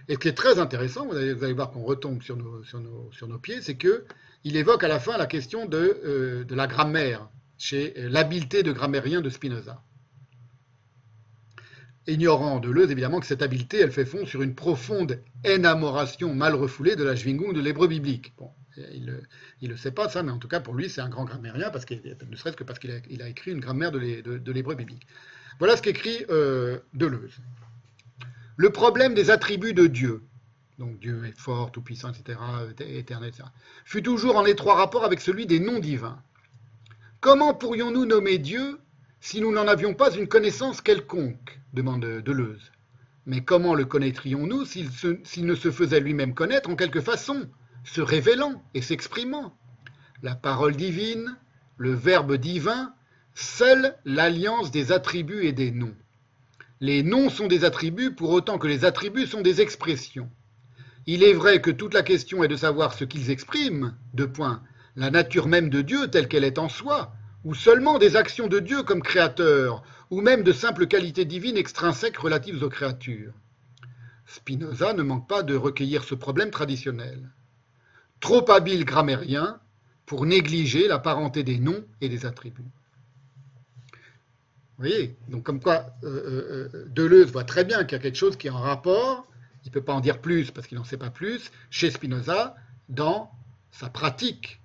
et 0.08 0.14
ce 0.14 0.18
qui 0.18 0.28
est 0.28 0.34
très 0.34 0.58
intéressant, 0.58 1.06
vous 1.06 1.16
allez, 1.16 1.52
voir 1.52 1.70
qu'on 1.70 1.82
retombe 1.82 2.22
sur 2.22 2.36
nos, 2.36 3.38
pieds, 3.38 3.62
c'est 3.62 3.76
qu'il 3.76 4.56
évoque 4.56 4.84
à 4.84 4.88
la 4.88 5.00
fin 5.00 5.16
la 5.16 5.26
question 5.26 5.66
de, 5.66 6.00
euh, 6.04 6.44
la 6.50 6.66
grammaire, 6.66 7.28
chez 7.56 7.94
euh, 7.98 8.08
l'habileté 8.08 8.62
de 8.62 8.72
grammairien 8.72 9.20
de 9.20 9.30
Spinoza 9.30 9.82
ignorant 12.06 12.60
de 12.60 12.68
Deleuze 12.68 12.90
évidemment 12.90 13.20
que 13.20 13.26
cette 13.26 13.42
habileté, 13.42 13.80
elle 13.80 13.92
fait 13.92 14.04
fond 14.04 14.26
sur 14.26 14.42
une 14.42 14.54
profonde 14.54 15.20
énamoration 15.42 16.34
mal 16.34 16.54
refoulée 16.54 16.96
de 16.96 17.04
la 17.04 17.16
Schwingung 17.16 17.54
de 17.54 17.60
l'hébreu 17.60 17.88
biblique. 17.88 18.34
Bon, 18.36 18.50
il 18.76 19.06
ne 19.62 19.68
le 19.68 19.76
sait 19.76 19.92
pas 19.92 20.08
ça, 20.08 20.22
mais 20.22 20.32
en 20.32 20.38
tout 20.38 20.48
cas 20.48 20.60
pour 20.60 20.74
lui 20.74 20.90
c'est 20.90 21.00
un 21.00 21.08
grand 21.08 21.24
grammairien, 21.24 21.70
parce 21.70 21.84
qu'il, 21.84 22.02
ne 22.02 22.36
serait-ce 22.36 22.56
que 22.56 22.64
parce 22.64 22.78
qu'il 22.78 23.22
a, 23.22 23.28
écrit 23.28 23.52
une 23.52 23.60
grammaire 23.60 23.92
de, 23.92 23.98
l'hébreu 24.52 24.74
biblique. 24.74 25.06
Voilà 25.58 25.76
ce 25.76 25.82
qu'écrit 25.82 26.24
euh, 26.30 26.78
Deleuze. 26.92 27.38
Le 28.56 28.70
problème 28.70 29.14
des 29.14 29.30
attributs 29.30 29.74
de 29.74 29.86
Dieu, 29.86 30.22
donc 30.78 30.98
Dieu 31.00 31.24
est 31.26 31.38
fort, 31.38 31.72
tout-puissant, 31.72 32.12
etc., 32.12 32.38
éternel, 32.80 33.30
etc., 33.30 33.48
fut 33.84 34.02
toujours 34.02 34.36
en 34.36 34.44
étroit 34.44 34.74
rapport 34.74 35.04
avec 35.04 35.20
celui 35.20 35.46
des 35.46 35.60
noms 35.60 35.80
divins. 35.80 36.20
Comment 37.20 37.54
pourrions-nous 37.54 38.06
nommer 38.06 38.38
Dieu 38.38 38.78
si 39.24 39.40
nous 39.40 39.52
n'en 39.52 39.66
avions 39.66 39.94
pas 39.94 40.14
une 40.14 40.28
connaissance 40.28 40.82
quelconque 40.82 41.58
demande 41.72 42.04
Deleuze. 42.04 42.72
Mais 43.24 43.42
comment 43.42 43.74
le 43.74 43.86
connaîtrions-nous 43.86 44.66
s'il 44.66 45.46
ne 45.46 45.54
se 45.54 45.70
faisait 45.70 46.00
lui-même 46.00 46.34
connaître 46.34 46.68
en 46.68 46.76
quelque 46.76 47.00
façon, 47.00 47.48
se 47.84 48.02
révélant 48.02 48.62
et 48.74 48.82
s'exprimant? 48.82 49.56
La 50.22 50.34
parole 50.34 50.76
divine, 50.76 51.38
le 51.78 51.94
Verbe 51.94 52.36
divin, 52.36 52.92
scelle 53.34 53.96
l'alliance 54.04 54.70
des 54.70 54.92
attributs 54.92 55.46
et 55.46 55.52
des 55.52 55.70
noms. 55.70 55.96
Les 56.80 57.02
noms 57.02 57.30
sont 57.30 57.46
des 57.46 57.64
attributs 57.64 58.14
pour 58.14 58.30
autant 58.30 58.58
que 58.58 58.66
les 58.66 58.84
attributs 58.84 59.26
sont 59.26 59.42
des 59.42 59.60
expressions. 59.60 60.28
Il 61.06 61.22
est 61.22 61.32
vrai 61.32 61.60
que 61.60 61.70
toute 61.70 61.94
la 61.94 62.02
question 62.02 62.42
est 62.42 62.48
de 62.48 62.56
savoir 62.56 62.94
ce 62.94 63.04
qu'ils 63.04 63.30
expriment, 63.30 63.94
de 64.12 64.24
point, 64.24 64.62
la 64.96 65.10
nature 65.10 65.46
même 65.46 65.70
de 65.70 65.82
Dieu 65.82 66.08
telle 66.08 66.28
qu'elle 66.28 66.44
est 66.44 66.58
en 66.58 66.68
soi, 66.68 67.12
ou 67.44 67.54
seulement 67.54 67.98
des 67.98 68.16
actions 68.16 68.48
de 68.48 68.58
Dieu 68.58 68.82
comme 68.82 69.02
créateur, 69.02 69.82
ou 70.10 70.20
même 70.20 70.42
de 70.42 70.52
simples 70.52 70.86
qualités 70.86 71.24
divines 71.24 71.56
extrinsèques 71.56 72.16
relatives 72.16 72.62
aux 72.62 72.68
créatures. 72.68 73.34
Spinoza 74.26 74.94
ne 74.94 75.02
manque 75.02 75.28
pas 75.28 75.42
de 75.42 75.54
recueillir 75.54 76.02
ce 76.02 76.14
problème 76.14 76.50
traditionnel. 76.50 77.30
Trop 78.20 78.50
habile 78.50 78.84
grammairien 78.84 79.60
pour 80.06 80.26
négliger 80.26 80.88
la 80.88 80.98
parenté 80.98 81.44
des 81.44 81.58
noms 81.58 81.84
et 82.00 82.08
des 82.08 82.26
attributs. 82.26 82.72
Vous 84.76 84.86
voyez 84.88 85.16
Donc 85.28 85.44
comme 85.44 85.60
quoi 85.60 85.94
euh, 86.02 86.08
euh, 86.08 86.70
euh, 86.74 86.84
Deleuze 86.88 87.30
voit 87.30 87.44
très 87.44 87.64
bien 87.64 87.84
qu'il 87.84 87.96
y 87.96 88.00
a 88.00 88.02
quelque 88.02 88.18
chose 88.18 88.36
qui 88.36 88.48
est 88.48 88.50
en 88.50 88.58
rapport, 88.58 89.26
il 89.64 89.68
ne 89.68 89.72
peut 89.72 89.82
pas 89.82 89.94
en 89.94 90.00
dire 90.00 90.20
plus 90.20 90.50
parce 90.50 90.66
qu'il 90.66 90.76
n'en 90.76 90.84
sait 90.84 90.96
pas 90.96 91.10
plus, 91.10 91.52
chez 91.70 91.90
Spinoza, 91.90 92.56
dans 92.88 93.30
sa 93.70 93.88
pratique 93.88 94.60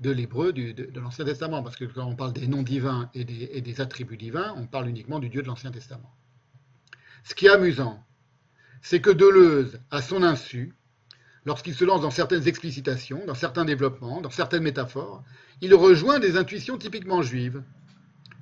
de 0.00 0.10
l'hébreu 0.10 0.52
de, 0.52 1.00
l'Ancien 1.00 1.24
Testament, 1.24 1.62
parce 1.62 1.76
que 1.76 1.84
quand 1.84 2.04
on 2.04 2.14
parle 2.14 2.32
des 2.32 2.46
noms 2.46 2.62
divins 2.62 3.10
et 3.14 3.24
des, 3.24 3.80
attributs 3.80 4.16
divins, 4.16 4.54
on 4.56 4.66
parle 4.66 4.88
uniquement 4.88 5.18
du 5.18 5.28
Dieu 5.28 5.42
de 5.42 5.46
l'Ancien 5.46 5.70
Testament. 5.70 6.12
Ce 7.24 7.34
qui 7.34 7.46
est 7.46 7.50
amusant, 7.50 8.04
c'est 8.82 9.00
que 9.00 9.10
Deleuze, 9.10 9.80
à 9.90 10.02
son 10.02 10.22
insu, 10.22 10.74
lorsqu'il 11.46 11.74
se 11.74 11.84
lance 11.84 12.02
dans 12.02 12.10
certaines 12.10 12.46
explicitations, 12.46 13.24
dans 13.26 13.34
certains 13.34 13.64
développements, 13.64 14.20
dans 14.20 14.30
certaines 14.30 14.62
métaphores, 14.62 15.22
il 15.60 15.74
rejoint 15.74 16.18
des 16.18 16.36
intuitions 16.36 16.76
typiquement 16.76 17.22
juives, 17.22 17.62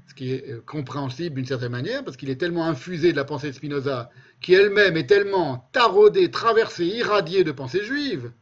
ce 0.08 0.14
qui 0.14 0.32
est 0.32 0.50
euh, 0.50 0.62
compréhensible 0.66 1.36
d'une 1.36 1.46
certaine 1.46 1.72
manière, 1.72 2.04
parce 2.04 2.16
qu'il 2.16 2.30
est 2.30 2.36
tellement 2.36 2.66
infusé 2.66 3.12
de 3.12 3.16
la 3.16 3.24
pensée 3.24 3.48
de 3.48 3.52
Spinoza, 3.52 4.10
qui 4.40 4.54
elle-même 4.54 4.96
est 4.96 5.06
tellement 5.06 5.68
taraudée, 5.72 6.30
traversée, 6.30 6.86
irradiée 6.86 7.44
de 7.44 7.52
pensée 7.52 7.84
juive, 7.84 8.32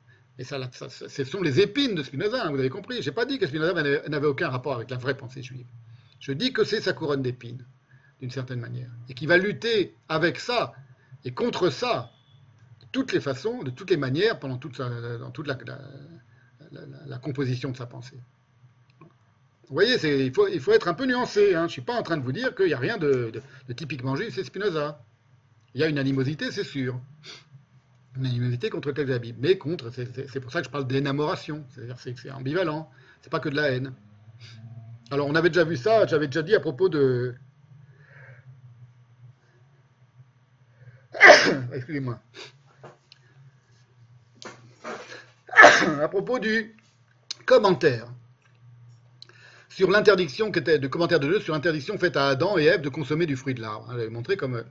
et 0.40 0.44
ça, 0.44 0.58
ce 0.72 1.24
sont 1.24 1.42
les 1.42 1.60
épines 1.60 1.94
de 1.94 2.02
Spinoza, 2.02 2.47
hein, 2.47 2.50
vous 2.50 2.58
avez 2.58 2.70
compris. 2.70 3.02
Je 3.02 3.10
n'ai 3.10 3.14
pas 3.14 3.26
dit 3.26 3.39
que 3.39 3.47
Spinoza 3.47 3.74
n'avait 3.74 4.26
aucun 4.26 4.48
rapport 4.48 4.72
avec 4.74 4.89
la 4.89 4.97
vraie 4.97 5.14
pensée 5.14 5.42
juive. 5.42 5.66
Je 6.18 6.32
dis 6.32 6.55
que 6.55 6.64
c'est 6.64 6.80
sa 6.80 6.94
couronne 6.94 7.20
d'épines, 7.20 7.66
d'une 8.20 8.30
certaine 8.30 8.58
manière. 8.58 8.89
Et 9.10 9.14
qu'il 9.14 9.28
va 9.28 9.36
lutter 9.36 9.94
avec 10.08 10.39
ça 10.39 10.72
et 11.26 11.34
contre 11.34 11.68
ça, 11.68 12.10
de 12.80 12.86
toutes 12.90 13.12
les 13.12 13.20
façons, 13.20 13.62
de 13.62 13.70
toutes 13.70 13.90
les 13.90 13.98
manières, 13.98 14.39
pendant 14.39 14.56
toute 14.56 14.78
dans 14.78 15.30
toute 15.30 15.47
la, 15.47 15.58
composition 17.18 17.70
de 17.70 17.76
sa 17.76 17.84
pensée. 17.84 18.18
Vous 19.70 19.76
voyez, 19.76 19.94
il 20.26 20.32
faut, 20.32 20.73
être 20.73 20.89
un 20.89 20.94
peu 20.94 21.07
nuancé. 21.07 21.55
Hein. 21.55 21.60
Je 21.60 21.62
ne 21.62 21.68
suis 21.68 21.81
pas 21.81 21.94
en 21.94 22.02
train 22.02 22.16
de 22.16 22.24
vous 22.24 22.32
dire 22.32 22.57
qu'il 22.57 22.66
n'y 22.66 22.74
a 22.74 22.78
rien 22.78 22.99
de, 22.99 23.31
typiquement 23.76 24.16
juif, 24.16 24.34
c'est 24.34 24.42
Spinoza. 24.42 25.00
Il 25.74 25.81
y 25.81 25.84
a 25.84 25.86
une 25.86 25.99
animosité, 25.99 26.50
c'est 26.50 26.65
sûr 26.65 27.00
une 28.16 28.26
animosité 28.26 28.70
contre 28.70 28.90
Bible, 28.90 29.39
mais 29.40 29.57
contre, 29.57 29.90
c'est 29.90 30.40
pour 30.40 30.50
ça 30.50 30.60
que 30.60 30.66
je 30.66 30.70
parle 30.70 30.89
d'énamoration, 30.89 31.65
c'est-à-dire 31.70 31.97
c'est 31.99 32.31
ambivalent, 32.32 32.90
c'est 33.23 33.31
pas 33.31 33.39
que 33.39 33.49
de 33.49 33.55
la 33.55 33.70
haine. 33.70 33.94
Alors 35.12 35.28
on 35.28 35.34
avait 35.36 35.49
déjà 35.49 35.62
vu 35.65 35.76
ça, 35.76 36.07
j'avais 36.08 36.26
déjà 36.26 36.42
dit 36.42 36.57
à 36.57 36.60
propos 36.60 36.89
de... 36.89 37.34
Excusez-moi. 41.73 42.20
à 46.02 46.08
propos 46.08 46.40
du 46.40 46.76
commentaire 47.47 48.08
sur 49.81 49.91
l'interdiction 49.91 50.50
de 50.50 50.86
commentaire 50.89 51.20
de 51.20 51.26
Dieu 51.26 51.41
sur 51.41 51.55
l'interdiction 51.55 51.97
faite 51.97 52.15
à 52.15 52.28
Adam 52.28 52.59
et 52.59 52.65
Ève 52.65 52.83
de 52.83 52.91
consommer 52.91 53.25
du 53.25 53.34
fruit 53.34 53.55
de 53.55 53.62
l'arbre. 53.62 53.89
J'avais 53.91 54.10
montré 54.10 54.36
comme 54.36 54.62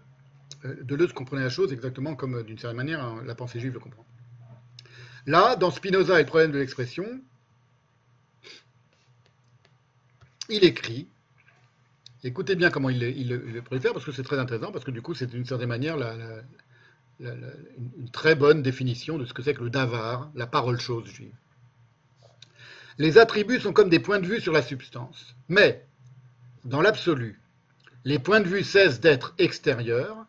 euh, 0.65 0.75
Deleuze 0.83 1.13
comprenait 1.13 1.41
la 1.41 1.49
chose 1.49 1.73
exactement 1.73 2.13
comme, 2.13 2.35
euh, 2.35 2.43
d'une 2.43 2.59
certaine 2.59 2.77
manière, 2.77 3.03
hein, 3.03 3.23
la 3.25 3.33
pensée 3.33 3.59
juive 3.59 3.73
le 3.73 3.79
comprend. 3.79 4.05
Là, 5.25 5.55
dans 5.55 5.71
Spinoza 5.71 6.19
et 6.19 6.23
le 6.23 6.27
problème 6.27 6.51
de 6.51 6.59
l'expression, 6.59 7.07
il 10.47 10.63
écrit, 10.63 11.07
écoutez 12.23 12.55
bien 12.55 12.69
comment 12.69 12.91
il, 12.91 12.99
le 13.29 13.79
faire, 13.79 13.93
parce 13.93 14.05
que 14.05 14.11
c'est 14.11 14.21
très 14.21 14.37
intéressant, 14.37 14.71
parce 14.71 14.85
que 14.85 14.91
du 14.91 15.01
coup, 15.01 15.15
c'est 15.15 15.25
d'une 15.25 15.45
certaine 15.45 15.69
manière 15.69 15.97
une 17.19 18.11
très 18.13 18.35
bonne 18.35 18.61
définition 18.61 19.17
de 19.17 19.25
ce 19.25 19.33
que 19.33 19.41
c'est 19.41 19.55
que 19.55 19.63
le 19.63 19.71
davar, 19.71 20.29
la 20.35 20.45
parole 20.45 20.79
chose 20.79 21.07
juive. 21.07 21.33
Les 22.99 23.17
attributs 23.17 23.61
sont 23.61 23.71
comme 23.71 23.89
des 23.89 23.99
points 23.99 24.19
de 24.19 24.27
vue 24.27 24.41
sur 24.41 24.51
la 24.51 24.61
substance, 24.61 25.35
mais, 25.47 25.85
dans 26.65 26.81
l'absolu, 26.81 27.41
les 28.03 28.19
points 28.19 28.41
de 28.41 28.47
vue 28.47 28.63
cessent 28.63 28.99
d'être 28.99 29.33
extérieurs 29.37 30.25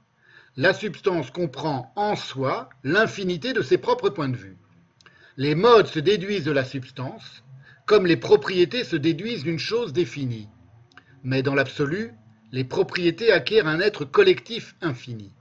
la 0.57 0.73
substance 0.73 1.31
comprend 1.31 1.92
en 1.97 2.15
soi 2.15 2.68
l'infinité 2.84 3.52
de 3.52 3.62
ses 3.62 3.78
propres 3.78 4.10
points 4.10 4.28
de 4.28 4.36
vue. 4.36 4.57
Les 5.36 5.57
modes 5.57 5.89
se 5.89 5.99
déduisent 5.99 6.44
de 6.44 6.52
la 6.52 6.65
substance, 6.65 7.42
comme 7.86 8.07
les 8.07 8.16
propriétés 8.16 8.84
se 8.84 8.97
déduisent 8.97 9.42
d'une 9.42 9.58
chose 9.58 9.92
définie. 9.92 10.49
Mais 11.24 11.42
dans 11.42 11.55
l'absolu, 11.55 12.12
les 12.52 12.65
propriétés 12.65 13.32
acquièrent 13.32 13.66
un 13.66 13.81
être 13.81 14.05
collectif 14.05 14.76
infini. 14.81 15.32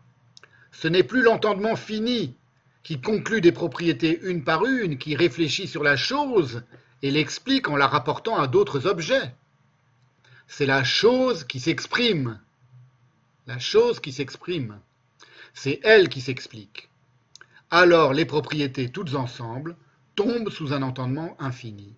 Ce 0.72 0.88
n'est 0.88 1.04
plus 1.04 1.22
l'entendement 1.22 1.76
fini 1.76 2.36
qui 2.82 3.02
conclut 3.02 3.42
des 3.42 3.52
propriétés 3.52 4.20
une 4.24 4.44
par 4.44 4.66
une, 4.66 4.98
qui 4.98 5.16
réfléchit 5.16 5.68
sur 5.68 5.84
la 5.84 5.96
chose 5.96 6.64
et 7.02 7.12
l'explique 7.12 7.70
en 7.70 7.76
la 7.76 7.88
rapportant 7.88 8.38
à 8.38 8.48
d'autres 8.48 8.88
objets. 8.88 9.34
C'est 10.48 10.66
la 10.66 10.84
chose 10.84 11.44
qui 11.44 11.60
s'exprime. 11.60 12.40
La 13.48 13.60
chose 13.60 14.00
qui 14.00 14.12
s'exprime 14.12 14.80
c'est 15.54 15.80
elle 15.84 16.10
qui 16.10 16.22
s'explique. 16.22 16.90
Alors 17.72 18.14
les 18.14 18.26
propriétés 18.26 18.90
toutes 18.90 19.16
ensemble 19.16 19.76
tombent 20.16 20.50
sous 20.50 20.74
un 20.74 20.82
entendement 20.82 21.36
infini. 21.40 21.96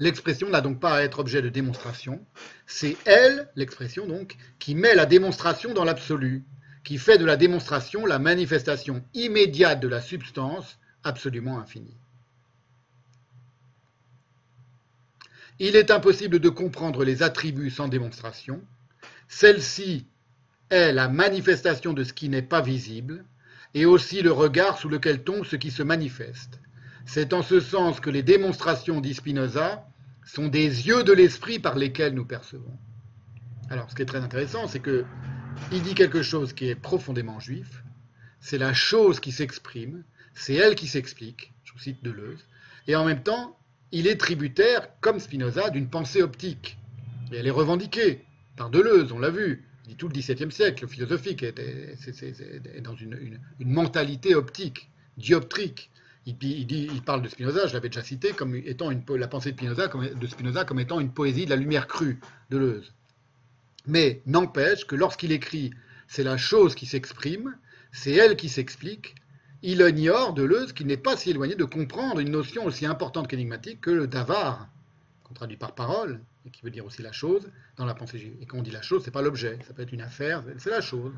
L'expression 0.00 0.50
n'a 0.50 0.60
donc 0.60 0.80
pas 0.80 0.96
à 0.96 1.02
être 1.02 1.20
objet 1.20 1.40
de 1.40 1.48
démonstration, 1.48 2.24
c'est 2.66 2.96
elle, 3.04 3.48
l'expression 3.54 4.06
donc, 4.06 4.36
qui 4.58 4.74
met 4.74 4.94
la 4.94 5.06
démonstration 5.06 5.72
dans 5.72 5.84
l'absolu, 5.84 6.44
qui 6.82 6.98
fait 6.98 7.18
de 7.18 7.24
la 7.24 7.36
démonstration 7.36 8.04
la 8.04 8.18
manifestation 8.18 9.04
immédiate 9.14 9.80
de 9.80 9.88
la 9.88 10.00
substance 10.00 10.78
absolument 11.04 11.60
infinie. 11.60 11.96
Il 15.58 15.76
est 15.76 15.90
impossible 15.90 16.40
de 16.40 16.48
comprendre 16.48 17.04
les 17.04 17.22
attributs 17.22 17.70
sans 17.70 17.88
démonstration. 17.88 18.62
Celle-ci 19.28 20.06
est 20.70 20.92
la 20.92 21.08
manifestation 21.08 21.92
de 21.92 22.04
ce 22.04 22.12
qui 22.12 22.28
n'est 22.28 22.42
pas 22.42 22.60
visible, 22.60 23.24
et 23.74 23.86
aussi 23.86 24.22
le 24.22 24.32
regard 24.32 24.78
sous 24.78 24.88
lequel 24.88 25.22
tombe 25.22 25.44
ce 25.44 25.56
qui 25.56 25.70
se 25.70 25.82
manifeste. 25.82 26.60
C'est 27.06 27.32
en 27.32 27.42
ce 27.42 27.60
sens 27.60 28.00
que 28.00 28.10
les 28.10 28.22
démonstrations, 28.22 29.00
dit 29.00 29.14
Spinoza, 29.14 29.86
sont 30.24 30.48
des 30.48 30.86
yeux 30.86 31.04
de 31.04 31.12
l'esprit 31.12 31.58
par 31.58 31.76
lesquels 31.76 32.14
nous 32.14 32.24
percevons. 32.24 32.78
Alors, 33.68 33.90
ce 33.90 33.94
qui 33.94 34.02
est 34.02 34.06
très 34.06 34.18
intéressant, 34.18 34.66
c'est 34.68 34.80
que 34.80 35.04
il 35.70 35.82
dit 35.82 35.94
quelque 35.94 36.22
chose 36.22 36.52
qui 36.52 36.68
est 36.68 36.74
profondément 36.74 37.40
juif. 37.40 37.84
C'est 38.40 38.58
la 38.58 38.74
chose 38.74 39.20
qui 39.20 39.32
s'exprime, 39.32 40.04
c'est 40.34 40.54
elle 40.54 40.74
qui 40.74 40.86
s'explique. 40.86 41.52
Je 41.64 41.72
vous 41.72 41.78
cite 41.78 42.02
Deleuze. 42.02 42.44
Et 42.88 42.96
en 42.96 43.04
même 43.04 43.22
temps, 43.22 43.56
il 43.92 44.06
est 44.06 44.16
tributaire, 44.16 44.88
comme 45.00 45.20
Spinoza, 45.20 45.70
d'une 45.70 45.88
pensée 45.88 46.22
optique. 46.22 46.78
Et 47.32 47.36
elle 47.36 47.46
est 47.46 47.50
revendiquée 47.50 48.24
par 48.56 48.70
Deleuze, 48.70 49.12
on 49.12 49.18
l'a 49.18 49.30
vu 49.30 49.64
dit 49.86 49.96
tout 49.96 50.08
le 50.08 50.14
XVIIe 50.14 50.50
siècle 50.50 50.88
philosophique, 50.88 51.42
est, 51.42 52.80
dans 52.82 52.94
une, 52.94 53.38
mentalité 53.60 54.34
optique, 54.34 54.88
dioptrique. 55.16 55.90
Il, 56.26 57.02
parle 57.04 57.20
de 57.20 57.28
Spinoza, 57.28 57.66
je 57.66 57.74
l'avais 57.74 57.90
déjà 57.90 58.02
cité, 58.02 58.32
comme 58.32 58.54
étant 58.54 58.90
une, 58.90 59.02
la 59.10 59.28
pensée 59.28 59.52
de 59.52 59.56
Spinoza, 59.56 59.88
comme, 59.88 60.08
de 60.08 60.26
Spinoza 60.26 60.64
comme 60.64 60.80
étant 60.80 61.00
une 61.00 61.12
poésie 61.12 61.44
de 61.44 61.50
la 61.50 61.56
lumière 61.56 61.86
crue, 61.86 62.18
de 62.50 62.58
Deleuze. 62.58 62.94
Mais 63.86 64.22
n'empêche 64.24 64.86
que 64.86 64.96
lorsqu'il 64.96 65.32
écrit 65.32 65.70
c'est 66.08 66.24
la 66.24 66.38
chose 66.38 66.74
qui 66.74 66.86
s'exprime, 66.86 67.54
c'est 67.92 68.12
elle 68.12 68.36
qui 68.36 68.48
s'explique, 68.48 69.14
il 69.66 69.80
ignore 69.80 70.34
Deleuze 70.34 70.74
qu'il 70.74 70.86
n'est 70.86 70.98
pas 70.98 71.16
si 71.16 71.30
éloigné 71.30 71.54
de 71.54 71.64
comprendre 71.64 72.20
une 72.20 72.30
notion 72.30 72.66
aussi 72.66 72.84
importante 72.84 73.28
qu'énigmatique 73.28 73.80
que 73.80 73.90
le 73.90 74.06
davar, 74.06 74.68
qu'on 75.24 75.32
traduit 75.32 75.56
par 75.56 75.74
parole, 75.74 76.20
et 76.44 76.50
qui 76.50 76.60
veut 76.62 76.70
dire 76.70 76.84
aussi 76.84 77.00
la 77.00 77.12
chose, 77.12 77.50
dans 77.78 77.86
la 77.86 77.94
pensée 77.94 78.18
juive. 78.18 78.36
Et 78.42 78.46
quand 78.46 78.58
on 78.58 78.62
dit 78.62 78.70
la 78.70 78.82
chose, 78.82 79.02
c'est 79.02 79.10
pas 79.10 79.22
l'objet, 79.22 79.58
ça 79.66 79.72
peut 79.72 79.80
être 79.80 79.92
une 79.92 80.02
affaire, 80.02 80.44
c'est 80.58 80.68
la 80.68 80.82
chose. 80.82 81.14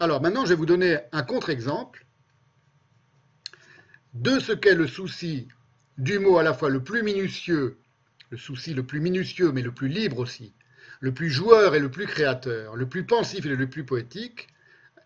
Alors 0.00 0.20
maintenant, 0.20 0.44
je 0.44 0.50
vais 0.50 0.54
vous 0.54 0.66
donner 0.66 0.98
un 1.12 1.22
contre-exemple 1.22 2.04
de 4.12 4.38
ce 4.38 4.52
qu'est 4.52 4.74
le 4.74 4.86
souci 4.86 5.48
du 5.96 6.18
mot 6.18 6.36
à 6.36 6.42
la 6.42 6.52
fois 6.52 6.68
le 6.68 6.84
plus 6.84 7.02
minutieux, 7.02 7.78
le 8.28 8.36
souci 8.36 8.74
le 8.74 8.82
plus 8.82 9.00
minutieux 9.00 9.50
mais 9.50 9.62
le 9.62 9.72
plus 9.72 9.88
libre 9.88 10.18
aussi, 10.18 10.52
le 11.00 11.14
plus 11.14 11.30
joueur 11.30 11.74
et 11.74 11.80
le 11.80 11.90
plus 11.90 12.06
créateur, 12.06 12.76
le 12.76 12.86
plus 12.86 13.04
pensif 13.04 13.46
et 13.46 13.48
le 13.48 13.70
plus 13.70 13.84
poétique. 13.84 14.48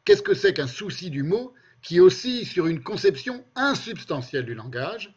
Qu'est-ce 0.05 0.23
que 0.23 0.35
c'est 0.35 0.53
qu'un 0.53 0.67
souci 0.67 1.09
du 1.09 1.23
mot 1.23 1.55
qui 1.81 1.99
oscille 1.99 2.45
sur 2.45 2.67
une 2.67 2.83
conception 2.83 3.45
insubstantielle 3.55 4.45
du 4.45 4.55
langage? 4.55 5.15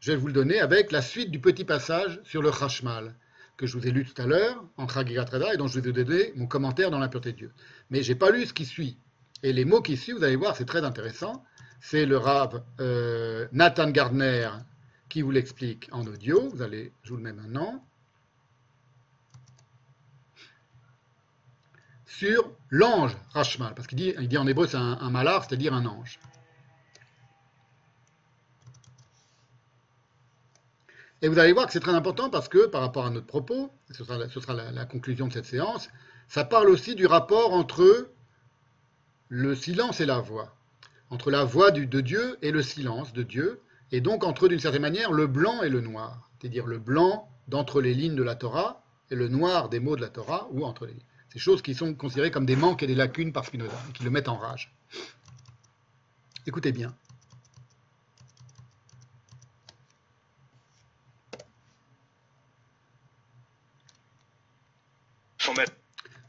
Je 0.00 0.12
vais 0.12 0.16
vous 0.16 0.28
le 0.28 0.32
donner 0.32 0.60
avec 0.60 0.92
la 0.92 1.02
suite 1.02 1.30
du 1.30 1.40
petit 1.40 1.64
passage 1.64 2.20
sur 2.24 2.40
le 2.40 2.50
Chashmal 2.50 3.14
que 3.58 3.66
je 3.66 3.76
vous 3.76 3.86
ai 3.86 3.90
lu 3.90 4.06
tout 4.06 4.20
à 4.22 4.24
l'heure 4.24 4.64
en 4.78 4.86
Tragigatrada 4.86 5.52
et 5.52 5.58
dont 5.58 5.66
je 5.66 5.78
vous 5.78 5.86
ai 5.86 5.92
donné 5.92 6.32
mon 6.36 6.46
commentaire 6.46 6.90
dans 6.90 6.98
l'impureté 6.98 7.32
de 7.32 7.36
Dieu. 7.36 7.52
Mais 7.90 8.02
je 8.02 8.10
n'ai 8.10 8.18
pas 8.18 8.30
lu 8.30 8.46
ce 8.46 8.54
qui 8.54 8.64
suit. 8.64 8.96
Et 9.42 9.52
les 9.52 9.66
mots 9.66 9.82
qui 9.82 9.98
suivent, 9.98 10.16
vous 10.16 10.24
allez 10.24 10.36
voir, 10.36 10.56
c'est 10.56 10.64
très 10.64 10.84
intéressant. 10.84 11.44
C'est 11.82 12.06
le 12.06 12.16
Rav 12.16 12.62
euh, 12.80 13.46
Nathan 13.52 13.90
Gardner 13.90 14.48
qui 15.10 15.20
vous 15.20 15.30
l'explique 15.30 15.90
en 15.92 16.06
audio. 16.06 16.48
Vous 16.48 16.62
allez, 16.62 16.94
je 17.02 17.10
vous 17.10 17.16
le 17.16 17.22
mets 17.22 17.34
maintenant. 17.34 17.84
Sur 22.20 22.50
l'ange 22.68 23.16
Rashmal, 23.32 23.72
parce 23.74 23.86
qu'il 23.88 23.96
dit, 23.96 24.12
il 24.20 24.28
dit 24.28 24.36
en 24.36 24.46
hébreu 24.46 24.66
c'est 24.66 24.76
un, 24.76 24.98
un 25.00 25.08
malar, 25.08 25.42
c'est-à-dire 25.42 25.72
un 25.72 25.86
ange. 25.86 26.20
Et 31.22 31.28
vous 31.28 31.38
allez 31.38 31.54
voir 31.54 31.64
que 31.64 31.72
c'est 31.72 31.80
très 31.80 31.94
important 31.94 32.28
parce 32.28 32.50
que 32.50 32.66
par 32.66 32.82
rapport 32.82 33.06
à 33.06 33.10
notre 33.10 33.26
propos, 33.26 33.70
ce 33.90 34.04
sera, 34.04 34.18
la, 34.54 34.84
conclusion 34.84 35.28
de 35.28 35.32
cette 35.32 35.46
séance, 35.46 35.88
ça 36.28 36.44
parle 36.44 36.68
aussi 36.68 36.94
du 36.94 37.06
rapport 37.06 37.54
entre 37.54 38.10
le 39.30 39.54
silence 39.54 40.02
et 40.02 40.06
la 40.06 40.18
voix, 40.18 40.54
entre 41.08 41.30
la 41.30 41.44
voix 41.44 41.70
du, 41.70 41.86
de 41.86 42.02
Dieu 42.02 42.36
et 42.42 42.50
le 42.50 42.60
silence 42.60 43.14
de 43.14 43.22
Dieu, 43.22 43.62
et 43.92 44.02
donc 44.02 44.24
entre, 44.24 44.46
d'une 44.46 44.60
certaine 44.60 44.82
manière, 44.82 45.10
le 45.10 45.26
blanc 45.26 45.62
et 45.62 45.70
le 45.70 45.80
noir, 45.80 46.28
c'est-à-dire 46.38 46.66
le 46.66 46.78
blanc 46.78 47.30
d'entre 47.48 47.80
les 47.80 47.94
lignes 47.94 48.14
de 48.14 48.22
la 48.22 48.34
Torah 48.34 48.84
et 49.10 49.14
le 49.14 49.28
noir 49.28 49.70
des 49.70 49.80
mots 49.80 49.96
de 49.96 50.02
la 50.02 50.10
Torah, 50.10 50.48
ou 50.50 50.66
entre 50.66 50.84
les 50.84 50.92
lignes. 50.92 51.04
Ces 51.32 51.38
choses 51.38 51.62
qui 51.62 51.74
sont 51.74 51.94
considérées 51.94 52.30
comme 52.30 52.46
des 52.46 52.56
manques 52.56 52.82
et 52.82 52.86
des 52.86 52.94
lacunes 52.94 53.32
par 53.32 53.44
Spinoza, 53.44 53.76
et 53.88 53.92
qui 53.92 54.02
le 54.02 54.10
mettent 54.10 54.28
en 54.28 54.36
rage. 54.36 54.74
Écoutez 56.46 56.72
bien. 56.72 56.94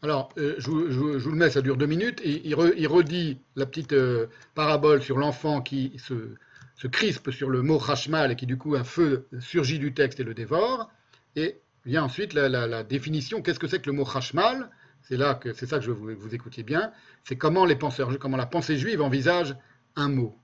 Alors, 0.03 0.29
euh, 0.37 0.55
je, 0.57 0.71
je, 0.89 1.19
je, 1.19 1.23
vous 1.23 1.29
le 1.29 1.35
mets, 1.35 1.51
ça 1.51 1.61
dure 1.61 1.77
deux 1.77 1.85
minutes, 1.85 2.21
et 2.23 2.41
il, 2.47 2.55
re, 2.55 2.71
il 2.75 2.87
redit 2.87 3.39
la 3.55 3.67
petite 3.67 3.93
euh, 3.93 4.27
parabole 4.55 5.03
sur 5.03 5.17
l'enfant 5.17 5.61
qui 5.61 5.93
se, 5.97 6.35
se, 6.75 6.87
crispe 6.87 7.29
sur 7.29 7.51
le 7.51 7.61
mot 7.61 7.77
Rashmal 7.77 8.31
et 8.31 8.35
qui, 8.35 8.47
du 8.47 8.57
coup, 8.57 8.75
un 8.75 8.83
feu 8.83 9.27
surgit 9.39 9.77
du 9.77 9.93
texte 9.93 10.19
et 10.19 10.23
le 10.23 10.33
dévore. 10.33 10.89
Et 11.35 11.59
vient 11.85 12.03
ensuite 12.03 12.33
la, 12.33 12.49
la, 12.49 12.65
la 12.65 12.83
définition 12.83 13.41
qu'est-ce 13.41 13.59
que 13.59 13.67
c'est 13.67 13.79
que 13.79 13.89
le 13.89 13.95
mot 13.95 14.03
Rashmal 14.03 14.69
C'est 15.07 15.17
là 15.17 15.35
que 15.35 15.53
c'est 15.53 15.67
ça 15.67 15.77
que 15.77 15.85
je 15.85 15.91
veux 15.91 16.15
que 16.15 16.19
vous 16.19 16.33
écoutiez 16.33 16.63
bien. 16.63 16.91
C'est 17.23 17.35
comment 17.35 17.65
les 17.65 17.75
penseurs, 17.75 18.17
comment 18.19 18.37
la 18.37 18.45
pensée 18.45 18.77
juive 18.77 19.01
envisage 19.01 19.55
un 19.95 20.09
mot. 20.09 20.37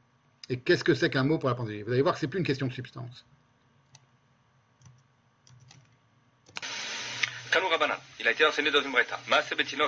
Et 0.49 0.59
qu'est-ce 0.59 0.83
que 0.83 0.93
c'est 0.93 1.09
qu'un 1.09 1.23
mot 1.23 1.37
pour 1.37 1.49
la 1.49 1.55
pensée 1.55 1.73
juive? 1.73 1.85
Vous 1.85 1.93
allez 1.93 2.01
voir 2.01 2.15
que 2.15 2.19
c'est 2.19 2.27
plus 2.27 2.39
une 2.39 2.45
question 2.45 2.67
de 2.67 2.73
substance. 2.73 3.25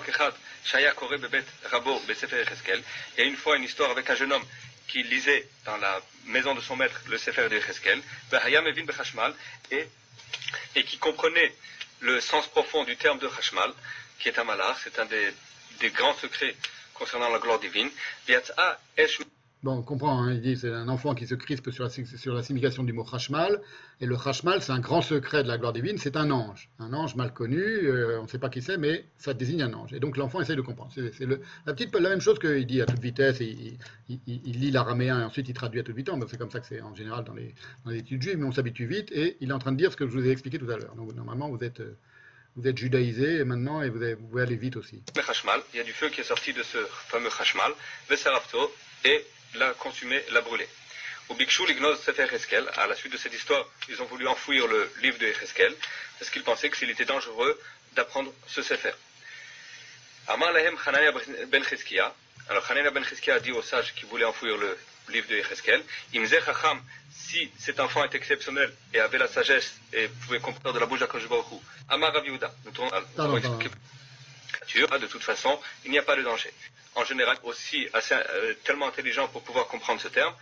Echad, 0.09 0.33
Shaya 0.63 0.91
Kore 0.93 1.17
Bebet 1.17 1.45
Rabo 1.71 1.99
Besefer 2.07 2.41
Echeskel. 2.41 2.81
Il 3.17 3.21
y 3.21 3.23
a 3.23 3.29
une 3.29 3.35
fois 3.35 3.57
une 3.57 3.63
histoire 3.63 3.91
avec 3.91 4.09
un 4.09 4.15
jeune 4.15 4.31
homme 4.31 4.43
qui 4.87 5.03
lisait 5.03 5.47
dans 5.65 5.77
la 5.77 6.01
maison 6.25 6.55
de 6.55 6.61
son 6.61 6.75
maître 6.75 6.99
le 7.07 7.17
Sefer 7.17 7.47
de 7.49 7.55
Echeskel, 7.55 8.01
Behayam 8.31 8.65
Evin 8.67 8.85
Bechashmal, 8.85 9.33
et, 9.71 9.87
et 10.75 10.83
qui 10.83 10.97
comprenait 10.97 11.53
le 11.99 12.19
sens 12.19 12.47
profond 12.47 12.83
du 12.85 12.95
terme 12.97 13.19
de 13.19 13.29
Chashmal, 13.29 13.71
qui 14.19 14.29
est 14.29 14.37
un 14.39 14.43
malach, 14.43 14.77
c'est 14.83 14.99
un 14.99 15.05
des, 15.05 15.33
grands 15.91 16.13
secrets 16.15 16.55
concernant 16.93 17.29
la 17.29 17.39
gloire 17.39 17.59
divine. 17.59 17.89
Bon, 19.61 19.73
on 19.73 19.81
comprend, 19.81 20.23
hein, 20.23 20.31
il 20.31 20.39
dit 20.39 20.55
c'est 20.55 20.71
un 20.71 20.87
enfant 20.87 21.13
qui 21.13 21.27
se 21.27 21.35
crispe 21.35 21.69
sur 21.71 21.83
la, 21.83 21.89
sur 21.89 22.33
la 22.33 22.43
signification 22.43 22.81
du 22.83 22.93
mot 22.93 23.05
Hashmal, 23.11 23.59
et 23.99 24.05
le 24.05 24.15
Hashmal, 24.15 24.61
c'est 24.61 24.71
un 24.71 24.79
grand 24.79 25.01
secret 25.01 25.43
de 25.43 25.49
la 25.49 25.57
gloire 25.57 25.73
divine, 25.73 25.97
c'est 25.97 26.15
un 26.15 26.31
ange, 26.31 26.69
un 26.79 26.93
ange 26.93 27.17
mal 27.17 27.33
connu, 27.33 27.59
euh, 27.61 28.19
on 28.21 28.23
ne 28.23 28.27
sait 28.29 28.39
pas 28.39 28.47
qui 28.47 28.61
c'est, 28.61 28.77
mais 28.77 29.03
ça 29.17 29.33
désigne 29.33 29.63
un 29.63 29.73
ange. 29.73 29.91
Et 29.91 29.99
donc 29.99 30.15
l'enfant 30.15 30.39
essaie 30.39 30.55
de 30.55 30.61
comprendre. 30.61 30.93
C'est 30.93 31.25
la, 31.25 31.73
petite, 31.73 31.93
la 31.93 32.07
même 32.07 32.21
chose 32.21 32.39
qu'il 32.39 32.65
dit 32.65 32.81
à 32.81 32.85
toute 32.85 33.01
vitesse, 33.01 33.41
il, 33.41 33.77
lit 34.07 34.71
l'araméen 34.71 35.19
et 35.19 35.23
ensuite 35.25 35.49
il 35.49 35.53
traduit 35.53 35.81
à 35.81 35.83
toute 35.83 35.95
vitesse, 35.95 36.15
c'est 36.29 36.37
comme 36.37 36.51
ça 36.51 36.61
que 36.61 36.65
c'est 36.65 36.79
en 36.79 36.95
général 36.95 37.25
dans 37.25 37.33
les, 37.33 37.53
dans 37.83 37.91
les 37.91 37.97
études 37.97 38.21
juives, 38.21 38.37
mais 38.37 38.45
on 38.45 38.53
s'habitue 38.53 38.85
vite, 38.85 39.11
et 39.11 39.35
il 39.41 39.49
est 39.49 39.53
en 39.53 39.59
train 39.59 39.73
de 39.73 39.77
dire 39.77 39.91
ce 39.91 39.97
que 39.97 40.07
je 40.07 40.11
vous 40.11 40.25
ai 40.25 40.31
expliqué 40.31 40.57
tout 40.57 40.71
à 40.71 40.77
l'heure. 40.77 40.95
Donc 40.95 41.13
normalement, 41.15 41.49
vous 41.49 41.61
êtes... 41.65 41.81
vous 42.59 42.67
êtes 42.67 42.77
judaïsé 42.77 43.43
maintenant 43.45 43.81
et 43.81 43.89
vous, 43.89 44.03
avez, 44.03 44.15
pouvez 44.15 44.43
aller 44.43 44.57
vite 44.57 44.75
aussi. 44.75 45.01
Le 45.15 45.21
il 45.73 45.77
y 45.77 45.79
a 45.79 45.83
du 45.83 45.93
feu 45.93 46.09
qui 46.09 46.19
est 46.19 46.25
sorti 46.25 46.51
de 46.51 46.61
ce 46.61 46.77
fameux 47.07 47.29
Hashmal, 47.39 47.71
le 48.09 48.17
Sarafto, 48.17 48.75
et 49.05 49.25
l'a 49.55 49.73
consumé, 49.73 50.21
l'a 50.31 50.41
brûlé. 50.41 50.67
Au 51.29 51.35
Bikshu, 51.35 51.65
l'Ignoz 51.67 52.01
Sefer 52.01 52.27
Heskel, 52.33 52.69
à 52.75 52.87
la 52.87 52.95
suite 52.95 53.13
de 53.13 53.17
cette 53.17 53.33
histoire, 53.33 53.65
ils 53.87 54.01
ont 54.01 54.05
voulu 54.05 54.27
enfouir 54.27 54.67
le 54.67 54.91
livre 55.01 55.17
de 55.19 55.27
Heskel, 55.27 55.73
parce 56.17 56.29
qu'ils 56.31 56.43
pensaient 56.43 56.69
qu'il 56.69 56.89
était 56.89 57.05
dangereux 57.05 57.57
d'apprendre 57.95 58.33
ce 58.47 58.61
Sefer. 58.61 58.91
Hanania 60.27 61.11
ben 61.47 61.63
alors 62.49 62.69
Hanania 62.69 62.91
ben 62.91 63.03
Cheskia 63.05 63.35
a 63.35 63.39
dit 63.39 63.51
aux 63.51 63.61
sages 63.61 63.93
qui 63.95 64.05
voulaient 64.05 64.25
enfouir 64.25 64.57
le 64.57 64.77
livre 65.11 65.27
de 65.29 65.35
Heskel, 65.35 65.81
Imze 66.15 66.35
Chacham, 66.45 66.79
si 67.11 67.49
cet 67.57 67.79
enfant 67.79 68.03
est 68.03 68.15
exceptionnel 68.15 68.71
et 68.93 68.99
avait 68.99 69.17
la 69.17 69.27
sagesse 69.27 69.79
et 69.93 70.07
pouvait 70.07 70.39
comprendre 70.39 70.73
de 70.73 70.79
la 70.79 70.85
bouche 70.85 70.99
d'Akosh 70.99 71.27
Baruch 71.27 71.45
Amar 71.89 72.13
Raviuda, 72.13 72.51
nous 72.65 72.71
tournons 72.71 72.91
de 74.99 75.07
toute 75.07 75.23
façon, 75.23 75.59
il 75.85 75.91
n'y 75.91 75.97
a 75.97 76.03
pas 76.03 76.15
de 76.15 76.21
danger. 76.21 76.51
En 76.95 77.03
général, 77.03 77.37
aussi 77.43 77.87
assez, 77.93 78.13
euh, 78.13 78.53
tellement 78.63 78.87
intelligent 78.87 79.27
pour 79.27 79.41
pouvoir 79.41 79.67
comprendre 79.67 80.01
ce 80.01 80.07
terme. 80.07 80.33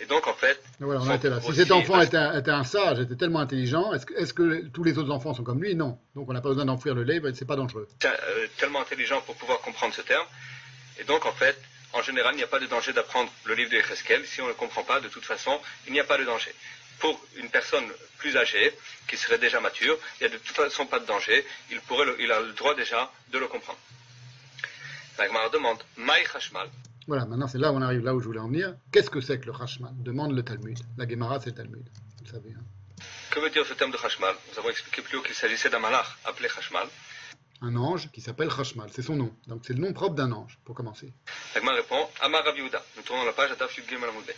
Et 0.00 0.06
donc, 0.06 0.26
en 0.26 0.34
fait. 0.34 0.60
Voilà, 0.80 1.00
on 1.00 1.14
était 1.14 1.30
là. 1.30 1.40
Si 1.40 1.54
cet 1.54 1.70
enfant 1.70 2.00
était 2.00 2.16
un, 2.16 2.36
était 2.36 2.50
un, 2.50 2.64
sage, 2.64 2.98
était 2.98 3.14
tellement 3.14 3.38
intelligent, 3.38 3.92
est-ce 3.92 4.06
que, 4.06 4.14
est 4.14 4.34
que, 4.34 4.66
tous 4.68 4.82
les 4.82 4.98
autres 4.98 5.10
enfants 5.12 5.34
sont 5.34 5.44
comme 5.44 5.62
lui? 5.62 5.76
Non. 5.76 5.98
Donc, 6.16 6.28
on 6.28 6.32
n'a 6.32 6.40
pas 6.40 6.48
besoin 6.48 6.64
d'enfouir 6.64 6.94
le 6.94 7.04
lait, 7.04 7.20
c'est 7.34 7.44
pas 7.44 7.54
dangereux. 7.54 7.88
Euh, 8.04 8.46
tellement 8.56 8.80
intelligent 8.80 9.20
pour 9.20 9.36
pouvoir 9.36 9.60
comprendre 9.60 9.94
ce 9.94 10.02
terme. 10.02 10.26
Et 10.98 11.04
donc, 11.04 11.26
en 11.26 11.32
fait, 11.32 11.56
en 11.94 12.02
général, 12.02 12.34
il 12.34 12.38
n'y 12.38 12.42
a 12.42 12.48
pas 12.48 12.58
de 12.58 12.66
danger 12.66 12.92
d'apprendre 12.92 13.32
le 13.44 13.54
livre 13.54 13.70
de 13.70 13.76
Echeskel. 13.76 14.26
Si 14.26 14.40
on 14.40 14.44
ne 14.44 14.50
le 14.50 14.54
comprend 14.54 14.82
pas, 14.82 15.00
de 15.00 15.08
toute 15.08 15.24
façon, 15.24 15.58
il 15.86 15.92
n'y 15.92 16.00
a 16.00 16.04
pas 16.04 16.18
de 16.18 16.24
danger. 16.24 16.52
Pour 16.98 17.20
une 17.36 17.48
personne 17.48 17.84
plus 18.18 18.36
âgée, 18.36 18.72
qui 19.08 19.16
serait 19.16 19.38
déjà 19.38 19.60
mature, 19.60 19.96
il 20.20 20.26
n'y 20.26 20.32
a 20.32 20.36
de 20.36 20.42
toute 20.42 20.56
façon 20.56 20.86
pas 20.86 20.98
de 20.98 21.06
danger. 21.06 21.46
Il, 21.70 21.80
pourrait 21.80 22.06
le, 22.06 22.16
il 22.20 22.30
a 22.32 22.40
le 22.40 22.52
droit 22.52 22.74
déjà 22.74 23.10
de 23.32 23.38
le 23.38 23.46
comprendre. 23.46 23.78
La 25.18 25.26
Gemara 25.28 25.48
demande 25.50 25.78
Maï 25.96 26.24
Hashmal. 26.34 26.68
Voilà, 27.06 27.26
maintenant 27.26 27.46
c'est 27.46 27.58
là 27.58 27.70
où 27.70 27.76
on 27.76 27.82
arrive, 27.82 28.02
là 28.02 28.14
où 28.14 28.20
je 28.20 28.26
voulais 28.26 28.40
en 28.40 28.48
venir. 28.48 28.74
Qu'est-ce 28.92 29.10
que 29.10 29.20
c'est 29.20 29.38
que 29.38 29.46
le 29.46 29.52
Hashmal 29.52 29.92
Demande 29.98 30.32
le 30.34 30.42
Talmud. 30.42 30.78
La 30.96 31.08
Gemara, 31.08 31.38
c'est 31.40 31.50
le 31.50 31.56
Talmud. 31.56 31.88
Vous 32.22 32.30
savez. 32.30 32.50
Hein. 32.50 32.64
Que 33.30 33.38
veut 33.40 33.50
dire 33.50 33.64
ce 33.66 33.74
terme 33.74 33.92
de 33.92 33.98
Hashmal 34.02 34.34
Nous 34.50 34.58
avons 34.58 34.70
expliqué 34.70 35.02
plus 35.02 35.18
haut 35.18 35.22
qu'il 35.22 35.34
s'agissait 35.34 35.70
d'un 35.70 35.78
malach 35.78 36.06
appelé 36.24 36.48
Hashmal. 36.48 36.88
Un 37.66 37.76
ange 37.76 38.10
qui 38.12 38.20
s'appelle 38.20 38.50
Hashmal, 38.50 38.90
c'est 38.92 39.00
son 39.00 39.16
nom. 39.16 39.32
Donc 39.46 39.62
c'est 39.66 39.72
le 39.72 39.78
nom 39.78 39.94
propre 39.94 40.14
d'un 40.14 40.32
ange, 40.32 40.58
pour 40.66 40.74
commencer. 40.74 41.14
La 41.54 41.62
Gemara 41.62 41.76
répond 41.76 42.08
Amar 42.20 42.44
Raviuda. 42.44 42.84
Nous 42.94 43.02
tournons 43.02 43.24
la 43.24 43.32
page 43.32 43.52
à 43.52 43.56
Taf 43.56 43.74
Yud 43.78 43.88
Gimel 43.88 44.10
Amudbet. 44.10 44.36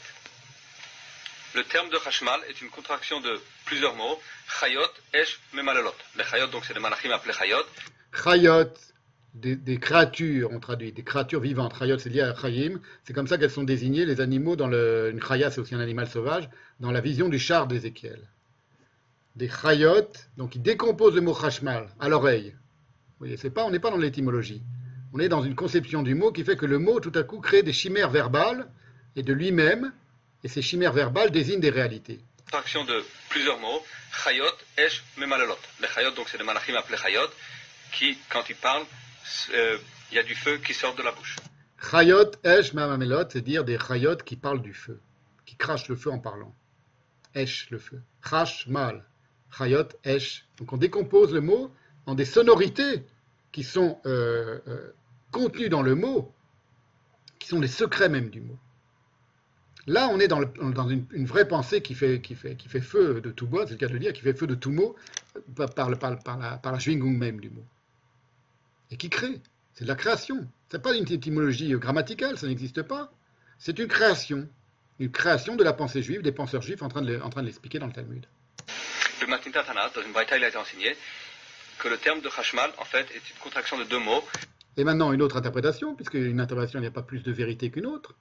Le 1.57 1.65
terme 1.65 1.89
de 1.91 1.97
Hashmal 2.07 2.39
est 2.49 2.63
une 2.63 2.69
contraction 2.69 3.21
de 3.21 3.41
plusieurs 3.65 3.97
mots. 3.97 4.21
Chayot, 4.61 4.81
Esh, 5.13 5.41
Memalalot. 5.55 5.91
Les 6.17 6.23
Chayot, 6.23 6.47
donc 6.47 6.65
c'est 6.67 6.75
des 6.75 6.79
malachim 6.79 7.11
appelés 7.11 7.33
Chayot. 7.33 7.65
Chayot, 8.13 8.73
des, 9.35 9.57
des, 9.57 9.81
créatures, 9.81 10.51
on 10.53 10.61
traduit, 10.61 10.93
des 10.93 11.03
créatures 11.03 11.41
vivantes. 11.41 11.77
Chayot, 11.77 11.99
c'est 11.99 12.11
lié 12.11 12.21
à 12.21 12.33
Chayim. 12.33 12.81
C'est 13.03 13.13
comme 13.13 13.27
ça 13.27 13.39
qu'elles 13.39 13.51
sont 13.51 13.65
désignées, 13.65 14.07
les 14.07 14.21
animaux, 14.21 14.55
dans 14.55 14.69
le. 14.69 15.11
Une 15.11 15.21
Chaya, 15.21 15.51
c'est 15.51 15.61
aussi 15.61 15.75
un 15.75 15.81
animal 15.81 16.07
sauvage, 16.07 16.49
dans 16.79 16.93
la 16.93 17.01
vision 17.01 17.29
du 17.29 17.41
char 17.41 17.67
d'Ézéchiel. 17.67 18.21
Des 19.35 19.49
Chayot, 19.49 20.13
donc 20.37 20.55
ils 20.55 20.63
décomposent 20.63 21.17
le 21.17 21.23
mot 21.23 21.37
Hashmal 21.37 21.89
à 21.99 22.09
l'oreille. 22.09 22.55
Vous 23.19 23.27
voyez, 23.27 23.51
pas, 23.51 23.65
on 23.65 23.71
n'est 23.71 23.79
pas 23.79 23.91
dans 23.91 23.97
l'étymologie. 23.97 24.63
On 25.15 25.21
est 25.21 25.29
dans 25.29 25.43
une 25.43 25.55
conception 25.55 26.03
du 26.03 26.15
mot 26.15 26.33
qui 26.33 26.45
fait 26.45 26.57
que 26.57 26.67
le 26.67 26.79
mot, 26.79 27.01
tout 27.01 27.13
à 27.15 27.23
coup, 27.23 27.41
crée 27.41 27.63
des 27.63 27.73
chimères 27.73 28.11
verbales, 28.11 28.69
et 29.17 29.23
de 29.23 29.33
lui-même, 29.33 29.93
et 30.45 30.49
ces 30.49 30.61
chimères 30.61 30.93
verbales 30.93 31.31
désignent 31.31 31.61
des 31.61 31.71
réalités. 31.71 32.21
Contraction 32.45 32.85
de 32.85 33.03
plusieurs 33.31 33.59
mots. 33.59 33.83
Chayot, 34.13 34.45
Esh, 34.77 35.03
Memalalot. 35.17 35.57
Les 35.81 35.89
Chayot, 35.89 36.11
donc 36.11 36.29
c'est 36.29 36.37
des 36.37 36.45
malachim 36.45 36.75
appelés 36.75 36.99
Chayot, 36.99 37.29
qui, 37.93 38.19
quand 38.29 38.45
ils 38.51 38.57
parlent, 38.57 38.85
il 39.49 39.55
euh, 39.55 39.79
y 40.13 40.19
a 40.19 40.23
du 40.23 40.35
feu 40.35 40.59
qui 40.59 40.75
sort 40.75 40.95
de 40.95 41.03
la 41.03 41.13
bouche. 41.13 41.37
Chayot, 41.91 42.33
Esh, 42.45 42.75
Mamamelot, 42.75 43.31
c'est 43.31 43.41
dire 43.41 43.65
des 43.65 43.79
Chayot 43.79 44.17
qui 44.17 44.37
parlent 44.37 44.63
du 44.63 44.75
feu, 44.75 45.01
qui 45.47 45.57
crachent 45.57 45.89
le 45.89 45.97
feu 45.97 46.11
en 46.11 46.19
parlant. 46.19 46.55
Esh, 47.35 47.69
le 47.71 47.79
feu. 47.79 48.03
Chash, 48.29 48.67
mal. 48.67 49.05
Chayot, 49.57 49.89
Esh. 50.05 50.47
Donc 50.59 50.75
on 50.75 50.77
décompose 50.77 51.33
le 51.33 51.41
mot 51.41 51.73
en 52.07 52.15
des 52.15 52.25
sonorités 52.25 53.05
qui 53.53 53.63
sont 53.63 53.99
euh, 54.07 54.61
euh, 54.69 54.93
contenues 55.33 55.69
dans 55.69 55.83
le 55.83 55.95
mot 55.95 56.33
qui 57.39 57.49
sont 57.49 57.61
les 57.61 57.69
secrets 57.69 58.09
même 58.09 58.31
du 58.31 58.41
mot. 58.41 58.59
Là, 59.87 60.09
on 60.11 60.19
est 60.19 60.27
dans, 60.27 60.41
une, 60.89 61.27
vraie 61.27 61.47
pensée 61.47 61.81
qui 61.81 61.95
fait, 61.95 62.21
feu 62.81 63.21
de 63.21 63.31
tout 63.31 63.47
bois, 63.47 63.67
c'est 63.67 63.75
le 63.75 63.79
cas 63.79 63.87
de 63.87 63.97
dire, 63.99 64.13
qui 64.13 64.23
fait 64.23 64.35
feu 64.35 64.49
de 64.49 64.57
tout 64.57 64.73
mot 64.73 64.97
par, 65.77 65.91
la, 65.91 65.97
par 65.97 66.79
même 66.99 67.41
du 67.41 67.51
mot. 67.51 67.65
Et 68.91 68.97
qui 68.97 69.11
crée. 69.11 69.41
C'est 69.75 69.85
de 69.85 69.89
la 69.89 69.95
création. 69.95 70.49
Ce 70.71 70.77
n'est 70.77 70.83
pas 70.83 70.97
une 70.97 71.11
étymologie 71.13 71.71
grammaticale, 71.75 72.37
ça 72.37 72.49
n'existe 72.49 72.83
pas. 72.83 73.13
C'est 73.59 73.79
une 73.79 73.87
création. 73.87 74.49
Une 74.99 75.11
création 75.11 75.55
de 75.55 75.63
la 75.63 75.73
pensée 75.73 76.03
juive, 76.03 76.23
des 76.23 76.33
penseurs 76.33 76.63
juifs 76.63 76.83
en 76.83 76.89
train 76.89 77.03
de 77.03 77.41
l'expliquer 77.43 77.79
dans 77.79 77.87
le 77.87 77.93
Talmud. 77.93 78.27
Le 79.21 79.27
Matinta 79.29 79.63
dans 79.63 80.03
une 80.03 80.13
il 80.37 80.45
a 80.45 80.49
été 80.49 80.57
enseigné 80.57 80.97
que 81.79 81.89
le 81.89 81.97
terme 81.99 82.21
de 82.21 82.29
Hashmal, 82.29 82.71
en 82.79 82.85
fait, 82.85 83.07
est 83.15 83.31
une 83.31 83.37
contraction 83.43 83.79
de 83.79 83.85
deux 83.85 83.99
mots. 83.99 84.25
Et 84.77 84.85
maintenant, 84.85 85.13
une 85.13 85.23
autre 85.23 85.37
interprétation, 85.37 85.95
puisque 85.95 86.15
une 86.15 86.41
interprétation, 86.41 86.81
n'y 86.81 86.87
a 86.87 86.91
pas 86.91 87.03
plus 87.03 87.23
de 87.23 87.33
vérité 87.33 87.71
qu'une 87.71 87.87
autre. 87.87 88.15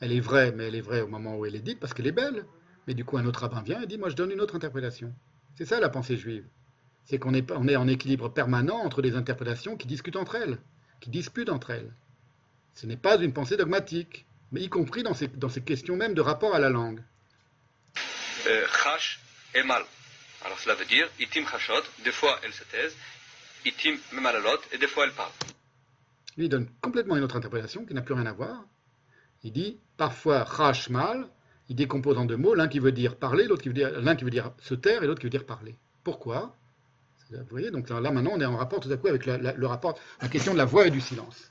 Elle 0.00 0.12
est 0.12 0.20
vraie, 0.20 0.52
mais 0.52 0.64
elle 0.64 0.74
est 0.74 0.80
vraie 0.80 1.00
au 1.00 1.08
moment 1.08 1.36
où 1.36 1.46
elle 1.46 1.54
est 1.54 1.60
dite, 1.60 1.78
parce 1.78 1.94
qu'elle 1.94 2.06
est 2.06 2.12
belle. 2.12 2.44
Mais 2.86 2.94
du 2.94 3.04
coup, 3.04 3.18
un 3.18 3.26
autre 3.26 3.40
rabbin 3.40 3.62
vient 3.62 3.80
et 3.80 3.86
dit, 3.86 3.98
moi, 3.98 4.08
je 4.08 4.16
donne 4.16 4.32
une 4.32 4.40
autre 4.40 4.56
interprétation. 4.56 5.14
C'est 5.56 5.64
ça 5.64 5.78
la 5.78 5.88
pensée 5.88 6.16
juive. 6.16 6.44
C'est 7.04 7.18
qu'on 7.18 7.34
est, 7.34 7.50
on 7.52 7.68
est 7.68 7.76
en 7.76 7.86
équilibre 7.86 8.28
permanent 8.28 8.78
entre 8.78 9.02
des 9.02 9.14
interprétations 9.14 9.76
qui 9.76 9.86
discutent 9.86 10.16
entre 10.16 10.36
elles, 10.36 10.58
qui 11.00 11.10
disputent 11.10 11.50
entre 11.50 11.70
elles. 11.70 11.92
Ce 12.74 12.86
n'est 12.86 12.96
pas 12.96 13.16
une 13.16 13.32
pensée 13.32 13.56
dogmatique, 13.56 14.26
mais 14.50 14.62
y 14.62 14.68
compris 14.68 15.02
dans 15.02 15.14
ces, 15.14 15.28
dans 15.28 15.48
ces 15.48 15.62
questions 15.62 15.96
même 15.96 16.14
de 16.14 16.20
rapport 16.20 16.54
à 16.54 16.58
la 16.58 16.70
langue. 16.70 17.02
Euh, 18.46 18.66
et 19.54 19.62
mal. 19.62 19.82
Alors 20.44 20.58
cela 20.58 20.74
veut 20.74 20.84
dire, 20.84 21.08
itim 21.20 21.46
chashot, 21.46 21.82
des 22.04 22.12
fois 22.12 22.38
elle 22.42 22.52
se 22.52 22.64
taise, 22.64 22.96
itim 23.64 23.96
memalalot, 24.12 24.60
et 24.72 24.78
des 24.78 24.88
fois 24.88 25.04
elle 25.04 25.12
parle. 25.12 25.30
Lui 26.36 26.48
donne 26.48 26.68
complètement 26.80 27.16
une 27.16 27.24
autre 27.24 27.36
interprétation 27.36 27.84
qui 27.84 27.94
n'a 27.94 28.02
plus 28.02 28.14
rien 28.14 28.26
à 28.26 28.32
voir. 28.32 28.64
Il 29.44 29.52
dit 29.52 29.78
parfois 29.96 30.46
chash 30.56 30.88
mal, 30.88 31.28
il 31.68 31.76
décompose 31.76 32.18
en 32.18 32.24
deux 32.24 32.36
mots, 32.36 32.54
l'un 32.54 32.68
qui 32.68 32.78
veut 32.78 32.92
dire 32.92 33.16
parler, 33.16 33.44
l'autre 33.44 33.62
qui 33.62 33.68
veut 33.68 33.74
dire 33.74 33.90
l'un 34.00 34.16
qui 34.16 34.24
veut 34.24 34.30
dire 34.30 34.52
se 34.60 34.74
taire 34.74 35.02
et 35.02 35.06
l'autre 35.06 35.20
qui 35.20 35.26
veut 35.26 35.30
dire 35.30 35.46
parler. 35.46 35.76
Pourquoi? 36.04 36.56
Vous 37.30 37.44
voyez, 37.50 37.70
donc 37.70 37.88
là 37.88 38.10
maintenant 38.10 38.32
on 38.34 38.40
est 38.40 38.44
en 38.44 38.56
rapport 38.56 38.80
tout 38.80 38.92
à 38.92 38.96
coup 38.96 39.08
avec 39.08 39.24
le 39.24 39.66
rapport, 39.66 39.98
la 40.20 40.28
question 40.28 40.52
de 40.52 40.58
la 40.58 40.66
voix 40.66 40.86
et 40.86 40.90
du 40.90 41.00
silence. 41.00 41.50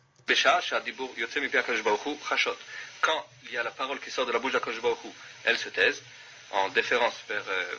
Quand 3.02 3.26
il 3.46 3.54
y 3.54 3.58
a 3.58 3.64
la 3.64 3.72
parole 3.72 4.00
qui 4.00 4.12
sort 4.12 4.28
de 4.28 4.32
la 4.32 4.38
bouche 4.40 4.54
d'Akash 4.54 4.76
elle 5.46 5.58
se 5.58 5.70
taise, 5.70 6.04
en 6.52 6.70
déférence 6.70 7.16
vers 7.28 7.44
euh, 7.50 7.76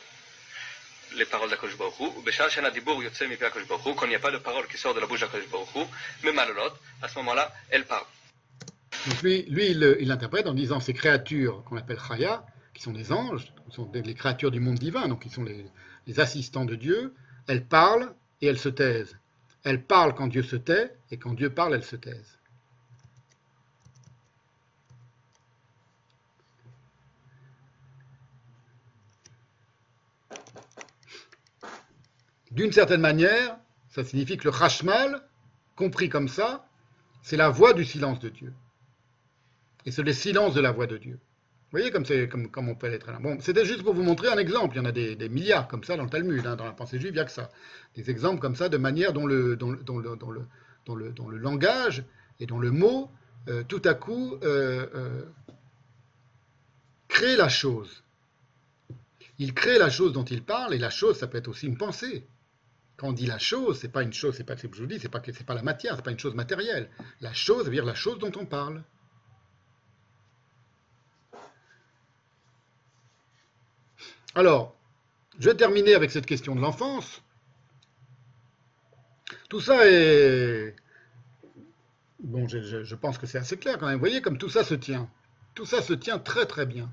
les 1.15 1.25
paroles 1.25 1.49
d'Akash 1.49 1.77
Baruch 1.77 1.95
Baruch 2.81 3.95
quand 3.95 4.05
il 4.05 4.09
n'y 4.09 4.15
a 4.15 4.19
pas 4.19 4.31
de 4.31 4.37
parole 4.37 4.67
qui 4.67 4.77
sort 4.77 4.93
de 4.93 4.99
la 4.99 5.07
bouche 5.07 5.21
Baruch 5.21 5.87
mais 6.23 6.31
Malolot, 6.31 6.73
à 7.01 7.07
ce 7.07 7.15
moment-là, 7.19 7.51
elle 7.69 7.85
parle. 7.85 8.05
Donc 9.07 9.21
lui, 9.21 9.43
lui 9.49 9.67
il, 9.71 9.97
il 9.99 10.07
l'interprète 10.07 10.47
en 10.47 10.53
disant 10.53 10.79
ces 10.79 10.93
créatures 10.93 11.63
qu'on 11.65 11.77
appelle 11.77 11.99
Chaya, 12.07 12.45
qui 12.73 12.81
sont 12.81 12.93
des 12.93 13.11
anges, 13.11 13.45
qui 13.69 13.75
sont 13.75 13.89
les 13.93 14.13
créatures 14.13 14.51
du 14.51 14.59
monde 14.59 14.79
divin, 14.79 15.07
donc 15.07 15.23
qui 15.23 15.29
sont 15.29 15.43
les, 15.43 15.65
les 16.07 16.19
assistants 16.19 16.65
de 16.65 16.75
Dieu, 16.75 17.13
elles 17.47 17.65
parlent 17.65 18.13
et 18.41 18.47
elles 18.47 18.59
se 18.59 18.69
taisent. 18.69 19.17
Elles 19.63 19.83
parlent 19.83 20.13
quand 20.13 20.27
Dieu 20.27 20.43
se 20.43 20.55
tait, 20.55 20.91
et 21.11 21.17
quand 21.17 21.33
Dieu 21.33 21.49
parle, 21.49 21.75
elles 21.75 21.83
se 21.83 21.95
taisent. 21.95 22.39
D'une 32.53 32.71
certaine 32.71 33.01
manière, 33.01 33.57
ça 33.89 34.03
signifie 34.03 34.37
que 34.37 34.43
le 34.43 34.51
Rashmal, 34.51 35.21
compris 35.75 36.07
comme 36.09 36.27
ça, 36.27 36.67
c'est 37.23 37.37
la 37.37 37.49
voix 37.49 37.73
du 37.73 37.83
silence 37.83 38.19
de 38.19 38.29
Dieu. 38.29 38.53
Et 39.85 39.91
c'est 39.91 40.03
le 40.03 40.13
silence 40.13 40.53
de 40.53 40.61
la 40.61 40.71
voix 40.71 40.85
de 40.85 40.97
Dieu. 40.97 41.13
Vous 41.71 41.79
voyez 41.79 41.89
comme, 41.89 42.69
on 42.69 42.75
peut 42.75 42.93
être 42.93 43.11
là. 43.11 43.17
Bon, 43.19 43.39
c'était 43.39 43.65
juste 43.65 43.81
pour 43.81 43.95
vous 43.95 44.03
montrer 44.03 44.27
un 44.27 44.37
exemple. 44.37 44.75
Il 44.75 44.77
y 44.77 44.81
en 44.81 44.85
a 44.85 44.91
des, 44.91 45.29
milliards 45.29 45.67
comme 45.67 45.83
ça 45.83 45.97
dans 45.97 46.03
le 46.03 46.09
Talmud, 46.09 46.45
hein, 46.45 46.55
dans 46.55 46.65
la 46.65 46.73
pensée 46.73 46.99
juive, 46.99 47.13
il 47.13 47.15
n'y 47.15 47.19
a 47.19 47.25
que 47.25 47.31
ça. 47.31 47.49
Des 47.95 48.11
exemples 48.11 48.39
comme 48.39 48.55
ça 48.55 48.69
de 48.69 48.77
manière 48.77 49.13
dont 49.13 49.25
le, 49.25 49.57
langage 51.39 52.03
et 52.39 52.45
dont 52.45 52.59
le 52.59 52.69
mot, 52.69 53.09
euh, 53.49 53.63
tout 53.67 53.81
à 53.85 53.95
coup, 53.95 54.37
euh, 54.43 54.85
euh, 54.93 55.23
crée 57.07 57.35
la 57.35 57.49
chose. 57.49 58.03
Il 59.39 59.55
crée 59.55 59.79
la 59.79 59.89
chose 59.89 60.13
dont 60.13 60.25
il 60.25 60.43
parle, 60.43 60.75
et 60.75 60.77
la 60.77 60.91
chose, 60.91 61.17
ça 61.17 61.25
peut 61.25 61.39
être 61.39 61.47
aussi 61.47 61.65
une 61.65 61.77
pensée. 61.77 62.27
On 63.05 63.11
dit 63.11 63.25
la 63.25 63.37
chose, 63.37 63.79
c'est 63.79 63.91
pas 63.91 64.01
une 64.01 64.13
chose, 64.13 64.33
c'est 64.37 64.45
pas 64.45 64.55
ce 64.55 64.65
que 64.65 64.77
je 64.77 64.81
vous 64.81 64.87
dis, 64.87 64.97
c'est 64.97 65.09
pas 65.09 65.19
pas 65.19 65.53
la 65.53 65.61
matière, 65.61 65.97
c'est 65.97 66.05
pas 66.05 66.11
une 66.11 66.19
chose 66.19 66.35
matérielle. 66.35 66.89
La 67.19 67.33
chose, 67.33 67.65
veut 67.65 67.71
dire 67.71 67.83
la 67.83 67.95
chose 67.95 68.17
dont 68.17 68.31
on 68.39 68.45
parle. 68.45 68.81
Alors, 74.35 74.73
je 75.37 75.49
vais 75.49 75.55
terminer 75.55 75.95
avec 75.95 76.11
cette 76.11 76.25
question 76.25 76.55
de 76.55 76.61
l'enfance. 76.61 77.21
Tout 79.49 79.59
ça 79.59 79.85
est... 79.85 80.73
Bon, 82.19 82.47
je 82.47 82.95
pense 82.95 83.17
que 83.17 83.27
c'est 83.27 83.37
assez 83.37 83.57
clair 83.57 83.77
quand 83.77 83.87
même. 83.87 83.95
Vous 83.95 83.99
voyez 83.99 84.21
comme 84.21 84.37
tout 84.37 84.49
ça 84.49 84.63
se 84.63 84.75
tient. 84.75 85.09
Tout 85.55 85.65
ça 85.65 85.81
se 85.81 85.91
tient 85.91 86.19
très 86.19 86.45
très 86.45 86.65
bien. 86.65 86.89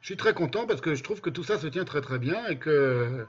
Je 0.00 0.06
suis 0.06 0.16
très 0.16 0.32
content 0.32 0.64
parce 0.64 0.80
que 0.80 0.94
je 0.94 1.02
trouve 1.02 1.20
que 1.20 1.30
tout 1.30 1.42
ça 1.42 1.58
se 1.58 1.66
tient 1.66 1.84
très 1.84 2.02
très 2.02 2.20
bien 2.20 2.46
et 2.46 2.56
que 2.56 3.26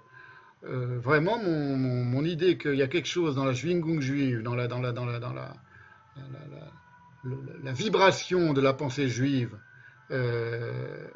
euh, 0.67 0.99
vraiment, 0.99 1.37
mon, 1.37 2.23
idée 2.23 2.57
qu'il 2.57 2.75
y 2.75 2.81
a 2.81 2.87
quelque 2.87 3.07
chose 3.07 3.35
dans 3.35 3.45
la 3.45 3.53
Schwingung 3.53 4.01
juive, 4.01 4.41
dans 4.41 4.55
la, 4.55 4.67
vibration 7.73 8.53
de 8.53 8.61
la 8.61 8.73
pensée 8.73 9.07
juive, 9.07 9.57
euh, 10.11 11.07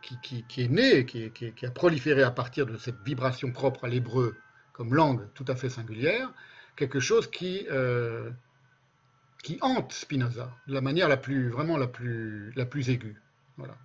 qui, 0.00 0.44
est 0.56 0.68
née, 0.68 1.04
qui, 1.04 1.66
a 1.66 1.70
proliféré 1.70 2.22
à 2.22 2.30
partir 2.30 2.66
de 2.66 2.76
cette 2.76 3.00
vibration 3.04 3.52
propre 3.52 3.84
à 3.84 3.88
l'hébreu 3.88 4.36
comme 4.72 4.94
langue 4.94 5.28
tout 5.34 5.44
à 5.48 5.54
fait 5.54 5.68
singulière, 5.68 6.32
quelque 6.76 7.00
chose 7.00 7.30
qui, 7.30 7.66
euh, 7.70 8.30
hante 9.60 9.92
Spinoza 9.92 10.50
de 10.66 10.74
la 10.74 10.80
manière 10.80 11.08
vraiment 11.08 11.76
la 11.76 11.86
plus, 11.86 12.52
la 12.56 12.64
plus 12.64 12.88
aiguë. 12.88 13.20
Voilà. 13.58 13.76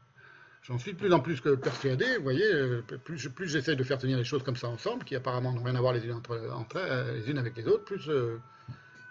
J'en 0.68 0.80
suis 0.80 0.94
de 0.94 0.98
plus 0.98 1.14
en 1.14 1.20
plus 1.20 1.40
persuadé, 1.62 2.18
vous 2.18 2.24
voyez, 2.24 2.44
euh, 2.44 2.82
plus, 2.82 3.48
j'essaie 3.48 3.76
de 3.76 3.84
faire 3.84 4.00
tenir 4.00 4.18
les 4.18 4.24
choses 4.24 4.42
comme 4.42 4.56
ça 4.56 4.68
ensemble, 4.68 5.04
qui 5.04 5.16
apparemment 5.16 5.54
n'ont 5.54 5.62
rien 5.62 5.76
à 5.76 5.80
voir 5.82 5.94
les 5.94 6.04
unes, 6.06 6.14
entre, 6.14 6.78
euh, 6.78 7.14
les 7.14 7.30
unes 7.30 7.38
avec 7.38 7.56
les 7.56 7.68
autres, 7.68 7.84
plus, 7.84 8.10
euh, 8.10 8.40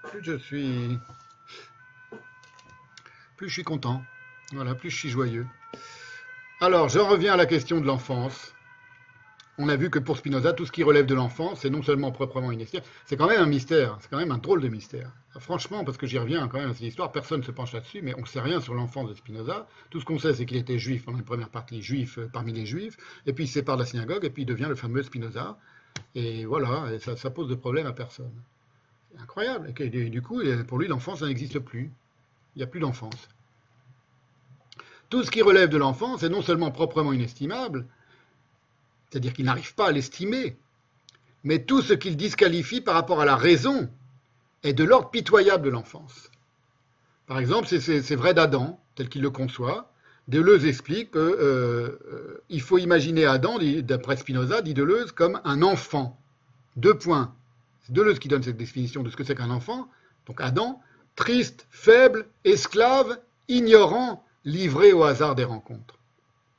plus 0.02 0.24
je 0.24 0.36
suis 0.36 0.98
plus 3.36 3.48
je 3.48 3.52
suis 3.52 3.62
content, 3.62 4.02
voilà, 4.52 4.74
plus 4.74 4.90
je 4.90 4.96
suis 4.96 5.10
joyeux. 5.10 5.46
Alors, 6.60 6.88
je 6.88 6.98
reviens 6.98 7.34
à 7.34 7.36
la 7.36 7.46
question 7.46 7.80
de 7.80 7.86
l'enfance 7.86 8.53
on 9.58 9.68
a 9.68 9.76
vu 9.76 9.90
que 9.90 9.98
pour 9.98 10.16
Spinoza, 10.16 10.52
tout 10.52 10.66
ce 10.66 10.72
qui 10.72 10.82
relève 10.82 11.06
de 11.06 11.14
l'enfant, 11.14 11.54
c'est 11.54 11.70
non 11.70 11.82
seulement 11.82 12.10
proprement 12.10 12.50
une 12.50 12.64
c'est 13.06 13.16
quand 13.16 13.28
même 13.28 13.40
un 13.40 13.46
mystère, 13.46 13.98
c'est 14.00 14.10
quand 14.10 14.18
même 14.18 14.32
un 14.32 14.38
drôle 14.38 14.60
de 14.60 14.68
mystère. 14.68 15.10
Franchement, 15.38 15.84
parce 15.84 15.96
que 15.96 16.06
j'y 16.06 16.18
reviens 16.18 16.46
quand 16.48 16.58
même 16.58 16.70
à 16.70 16.74
cette 16.74 16.82
histoire, 16.82 17.12
personne 17.12 17.40
ne 17.40 17.44
se 17.44 17.50
penche 17.50 17.72
là-dessus, 17.72 18.00
mais 18.02 18.14
on 18.16 18.22
ne 18.22 18.26
sait 18.26 18.40
rien 18.40 18.60
sur 18.60 18.74
l'enfance 18.74 19.08
de 19.08 19.14
Spinoza. 19.14 19.66
Tout 19.90 20.00
ce 20.00 20.04
qu'on 20.04 20.18
sait, 20.18 20.34
c'est 20.34 20.46
qu'il 20.46 20.56
était 20.56 20.78
juif 20.78 21.04
pendant 21.04 21.18
une 21.18 21.24
première 21.24 21.48
partie, 21.48 21.82
juif 21.82 22.18
euh, 22.18 22.28
parmi 22.32 22.52
les 22.52 22.66
juifs, 22.66 22.96
et 23.26 23.32
puis 23.32 23.44
il 23.44 23.48
sépare 23.48 23.76
la 23.76 23.84
synagogue, 23.84 24.24
et 24.24 24.30
puis 24.30 24.42
il 24.42 24.46
devient 24.46 24.66
le 24.68 24.76
fameux 24.76 25.02
Spinoza. 25.02 25.58
Et 26.14 26.44
voilà, 26.44 26.98
ça, 26.98 27.30
pose 27.30 27.48
de 27.48 27.54
problème 27.54 27.86
à 27.86 27.92
personne. 27.92 28.32
C'est 29.12 29.20
incroyable. 29.20 29.72
Et, 29.78 30.10
du 30.10 30.22
coup, 30.22 30.40
pour 30.66 30.78
lui, 30.78 30.88
l'enfance, 30.88 31.20
ça 31.20 31.26
n'existe 31.26 31.60
plus. 31.60 31.92
Il 32.54 32.58
n'y 32.58 32.64
a 32.64 32.66
plus 32.66 32.80
d'enfance. 32.80 33.28
Tout 35.10 35.22
ce 35.22 35.30
qui 35.30 35.42
relève 35.42 35.68
de 35.68 35.76
l'enfance 35.76 36.22
est 36.22 36.28
non 36.28 36.42
seulement 36.42 36.70
proprement 36.70 37.12
inestimable, 37.12 37.86
c'est-à-dire 39.14 39.32
qu'il 39.32 39.44
n'arrive 39.44 39.76
pas 39.76 39.86
à 39.86 39.92
l'estimer, 39.92 40.56
mais 41.44 41.60
tout 41.60 41.82
ce 41.82 41.92
qu'il 41.92 42.16
disqualifie 42.16 42.80
par 42.80 42.94
rapport 42.94 43.20
à 43.20 43.24
la 43.24 43.36
raison 43.36 43.88
est 44.64 44.72
de 44.72 44.82
l'ordre 44.82 45.08
pitoyable 45.10 45.64
de 45.64 45.70
l'enfance. 45.70 46.32
Par 47.28 47.38
exemple, 47.38 47.68
c'est 47.68 48.16
vrai 48.16 48.34
d'Adam, 48.34 48.80
tel 48.96 49.08
qu'il 49.08 49.22
le 49.22 49.30
conçoit. 49.30 49.92
Deleuze 50.26 50.66
explique 50.66 51.12
qu'il 51.12 51.20
euh, 51.20 51.96
euh, 52.50 52.58
faut 52.58 52.78
imaginer 52.78 53.24
Adam, 53.24 53.60
d'après 53.82 54.16
Spinoza, 54.16 54.62
dit 54.62 54.74
Deleuze, 54.74 55.12
comme 55.12 55.40
un 55.44 55.62
enfant. 55.62 56.18
Deux 56.74 56.98
points. 56.98 57.32
C'est 57.82 57.92
Deleuze 57.92 58.18
qui 58.18 58.26
donne 58.26 58.42
cette 58.42 58.56
définition 58.56 59.04
de 59.04 59.10
ce 59.10 59.16
que 59.16 59.22
c'est 59.22 59.36
qu'un 59.36 59.50
enfant. 59.50 59.88
Donc 60.26 60.40
Adam, 60.40 60.82
triste, 61.14 61.68
faible, 61.70 62.26
esclave, 62.42 63.20
ignorant, 63.46 64.24
livré 64.44 64.92
au 64.92 65.04
hasard 65.04 65.36
des 65.36 65.44
rencontres. 65.44 66.00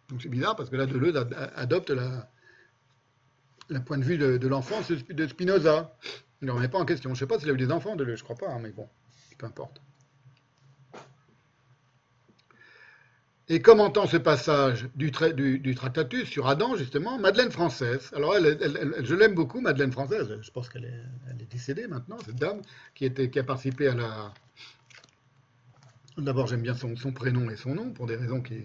Donc 0.07 0.21
c'est 0.21 0.29
bizarre 0.29 0.55
parce 0.55 0.69
que 0.69 0.77
là, 0.77 0.85
Deleuze 0.85 1.17
adopte 1.57 1.89
la, 1.89 2.29
le 3.69 3.79
point 3.81 3.97
de 3.97 4.03
vue 4.03 4.17
de, 4.17 4.47
l'enfance 4.47 4.91
de 4.91 5.27
Spinoza. 5.27 5.95
Il 6.41 6.47
ne 6.47 6.51
remet 6.51 6.67
pas 6.67 6.79
en 6.79 6.85
question. 6.85 7.09
Je 7.09 7.15
ne 7.15 7.19
sais 7.19 7.27
pas 7.27 7.39
s'il 7.39 7.49
a 7.49 7.53
eu 7.53 7.57
des 7.57 7.71
enfants, 7.71 7.95
de 7.95 8.05
je 8.05 8.11
ne 8.11 8.17
crois 8.17 8.35
pas, 8.35 8.49
hein, 8.49 8.59
mais 8.61 8.71
bon, 8.71 8.87
peu 9.37 9.45
importe. 9.45 9.81
Et 13.47 13.61
commentant 13.61 14.07
ce 14.07 14.17
passage 14.17 14.87
du, 14.95 15.11
Tractatus 15.11 16.27
sur 16.27 16.47
Adam, 16.47 16.75
justement, 16.75 17.19
Madeleine 17.19 17.51
Française. 17.51 18.09
Alors, 18.15 18.35
elle, 18.35 18.95
je 19.03 19.13
l'aime 19.13 19.35
beaucoup, 19.35 19.61
Madeleine 19.61 19.91
Française. 19.91 20.39
Je 20.41 20.51
pense 20.51 20.67
qu'elle 20.67 20.85
est, 20.85 21.45
décédée 21.45 21.85
maintenant, 21.87 22.17
cette 22.25 22.37
dame, 22.37 22.61
qui, 22.95 23.05
a 23.05 23.43
participé 23.43 23.87
à 23.87 23.93
la, 23.93 24.33
D'abord, 26.17 26.47
j'aime 26.47 26.61
bien 26.61 26.73
son, 26.73 26.95
prénom 27.11 27.49
et 27.49 27.57
son 27.57 27.75
nom 27.75 27.91
pour 27.91 28.07
des 28.07 28.15
raisons 28.15 28.41
qui, 28.41 28.63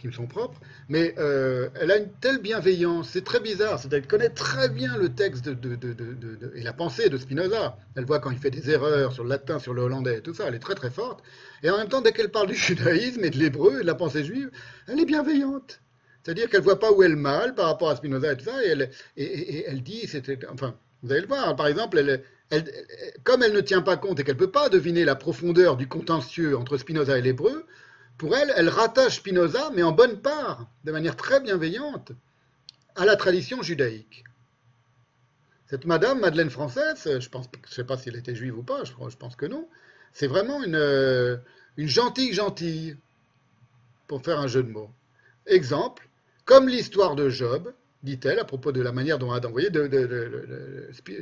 qui 0.00 0.06
me 0.08 0.12
sont 0.12 0.26
propres, 0.26 0.58
mais 0.88 1.14
euh, 1.18 1.68
elle 1.80 1.90
a 1.90 1.98
une 1.98 2.10
telle 2.20 2.38
bienveillance, 2.38 3.10
c'est 3.10 3.24
très 3.24 3.40
bizarre, 3.40 3.78
c'est 3.78 3.88
qu'elle 3.90 4.06
connaît 4.06 4.30
très 4.30 4.68
bien 4.68 4.96
le 4.96 5.10
texte 5.10 5.48
et 5.48 6.62
la 6.62 6.72
pensée 6.72 7.08
de 7.08 7.18
Spinoza. 7.18 7.76
Elle 7.96 8.06
voit 8.06 8.18
quand 8.18 8.30
il 8.30 8.38
fait 8.38 8.50
des 8.50 8.70
erreurs 8.70 9.12
sur 9.12 9.24
le 9.24 9.30
latin, 9.30 9.58
sur 9.58 9.74
le 9.74 9.82
hollandais 9.82 10.22
tout 10.22 10.34
ça, 10.34 10.44
elle 10.48 10.54
est 10.54 10.60
très 10.60 10.74
très 10.74 10.90
forte. 10.90 11.22
Et 11.62 11.70
en 11.70 11.76
même 11.76 11.88
temps, 11.88 12.00
dès 12.00 12.12
qu'elle 12.12 12.30
parle 12.30 12.48
du 12.48 12.54
judaïsme 12.66 13.24
et 13.24 13.30
de 13.30 13.38
l'hébreu 13.38 13.78
et 13.78 13.82
de 13.82 13.86
la 13.86 13.94
pensée 13.94 14.24
juive, 14.24 14.50
elle 14.88 14.98
est 14.98 15.04
bienveillante. 15.04 15.80
C'est-à-dire 16.22 16.48
qu'elle 16.48 16.62
voit 16.62 16.78
pas 16.78 16.92
où 16.92 17.02
est 17.02 17.08
le 17.08 17.16
mal 17.16 17.54
par 17.54 17.66
rapport 17.66 17.90
à 17.90 17.96
Spinoza 17.96 18.32
et 18.32 18.36
tout 18.36 18.44
ça, 18.46 18.64
et 18.64 18.68
elle, 18.68 18.90
elle 19.16 19.82
dit, 19.82 20.08
enfin, 20.50 20.74
vous 21.02 21.12
allez 21.12 21.22
le 21.22 21.26
voir, 21.26 21.56
par 21.56 21.66
exemple, 21.66 21.98
elle, 21.98 22.22
elle, 22.50 22.70
comme 23.22 23.42
elle 23.42 23.52
ne 23.52 23.60
tient 23.60 23.80
pas 23.80 23.96
compte 23.96 24.20
et 24.20 24.24
qu'elle 24.24 24.34
ne 24.34 24.40
peut 24.40 24.50
pas 24.50 24.68
deviner 24.68 25.04
la 25.04 25.14
profondeur 25.14 25.76
du 25.76 25.88
contentieux 25.88 26.56
entre 26.56 26.76
Spinoza 26.76 27.16
et 27.16 27.22
l'hébreu, 27.22 27.66
pour 28.20 28.36
elle, 28.36 28.52
elle 28.54 28.68
rattache 28.68 29.16
Spinoza, 29.16 29.70
mais 29.74 29.82
en 29.82 29.92
bonne 29.92 30.20
part, 30.20 30.68
de 30.84 30.92
manière 30.92 31.16
très 31.16 31.40
bienveillante, 31.40 32.12
à 32.94 33.06
la 33.06 33.16
tradition 33.16 33.62
judaïque. 33.62 34.24
Cette 35.68 35.86
madame, 35.86 36.20
Madeleine 36.20 36.50
Française, 36.50 37.00
je 37.06 37.12
ne 37.14 37.66
sais 37.66 37.84
pas 37.84 37.96
si 37.96 38.10
elle 38.10 38.16
était 38.16 38.34
juive 38.34 38.58
ou 38.58 38.62
pas, 38.62 38.84
je, 38.84 39.16
pense 39.16 39.36
que 39.36 39.46
non, 39.46 39.66
c'est 40.12 40.26
vraiment 40.26 40.62
une, 40.62 41.40
une 41.78 41.88
gentille 41.88 42.34
gentille, 42.34 42.98
pour 44.06 44.20
faire 44.22 44.38
un 44.38 44.48
jeu 44.48 44.62
de 44.64 44.70
mots. 44.70 44.90
Exemple, 45.46 46.06
comme 46.44 46.68
l'histoire 46.68 47.14
de 47.14 47.30
Job, 47.30 47.72
dit-elle, 48.02 48.38
à 48.38 48.44
propos 48.44 48.70
de 48.70 48.82
la 48.82 48.92
manière 48.92 49.18
dont 49.18 49.32
Adam, 49.32 49.48
vous 49.48 49.54
voyez, 49.54 49.70
de, 49.70 49.86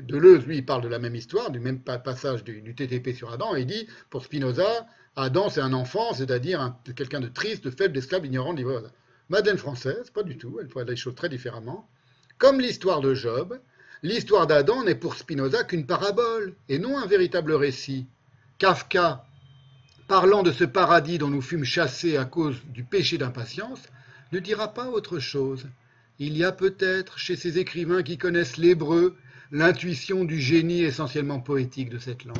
Deleuze, 0.01 0.47
lui, 0.47 0.63
parle 0.63 0.83
de 0.83 0.89
la 0.89 0.99
même 0.99 1.15
histoire, 1.15 1.53
du 1.53 1.61
même 1.61 1.79
passage 1.79 2.43
du, 2.43 2.75
TTP 2.75 3.15
sur 3.15 3.33
Adam, 3.33 3.55
et 3.55 3.61
il 3.61 3.67
dit, 3.67 3.87
pour 4.11 4.25
Spinoza, 4.25 4.89
Adam, 5.21 5.51
c'est 5.51 5.61
un 5.61 5.73
enfant, 5.73 6.15
c'est-à-dire 6.15 6.77
quelqu'un 6.95 7.19
de 7.19 7.27
triste, 7.27 7.65
de 7.65 7.71
faible, 7.71 7.93
d'esclave, 7.93 8.25
ignorant, 8.25 8.55
de 8.55 8.59
libre. 8.59 8.83
Française, 9.57 10.11
pas 10.11 10.23
du 10.23 10.39
tout, 10.39 10.59
elle 10.61 10.69
voit 10.69 10.85
les 10.85 10.95
choses 10.95 11.17
très 11.17 11.29
différemment. 11.29 11.89
Comme 12.39 12.61
l'histoire 12.61 13.01
de 13.01 13.15
Job, 13.15 13.59
l'histoire 14.05 14.47
d'Adam 14.47 14.85
n'est 14.85 14.95
pour 14.95 15.17
Spinoza 15.17 15.65
qu'une 15.65 15.87
parabole, 15.87 16.55
et 16.69 16.79
non 16.79 16.97
un 16.97 17.07
véritable 17.07 17.53
récit. 17.53 18.07
Kafka, 18.59 19.25
parlant 20.07 20.45
de 20.45 20.53
ce 20.53 20.63
paradis 20.63 21.19
dont 21.19 21.31
nous 21.31 21.43
fûmes 21.43 21.65
chassés 21.65 22.17
à 22.17 22.25
cause 22.25 22.57
du 22.67 22.85
péché 22.85 23.19
d'impatience, 23.19 23.83
ne 24.31 24.39
dira 24.39 24.73
pas 24.73 24.89
autre 24.89 25.19
chose. 25.19 25.67
Il 26.21 26.37
y 26.37 26.45
a 26.45 26.53
peut-être 26.53 27.19
chez 27.19 27.35
ces 27.35 27.59
écrivains 27.59 28.05
qui 28.05 28.19
connaissent 28.19 28.57
l'hébreu 28.57 29.17
l'intuition 29.51 30.25
du 30.25 30.41
génie 30.41 30.83
essentiellement 30.83 31.41
poétique 31.41 31.91
de 31.91 31.99
cette 31.99 32.25
langue. 32.25 32.37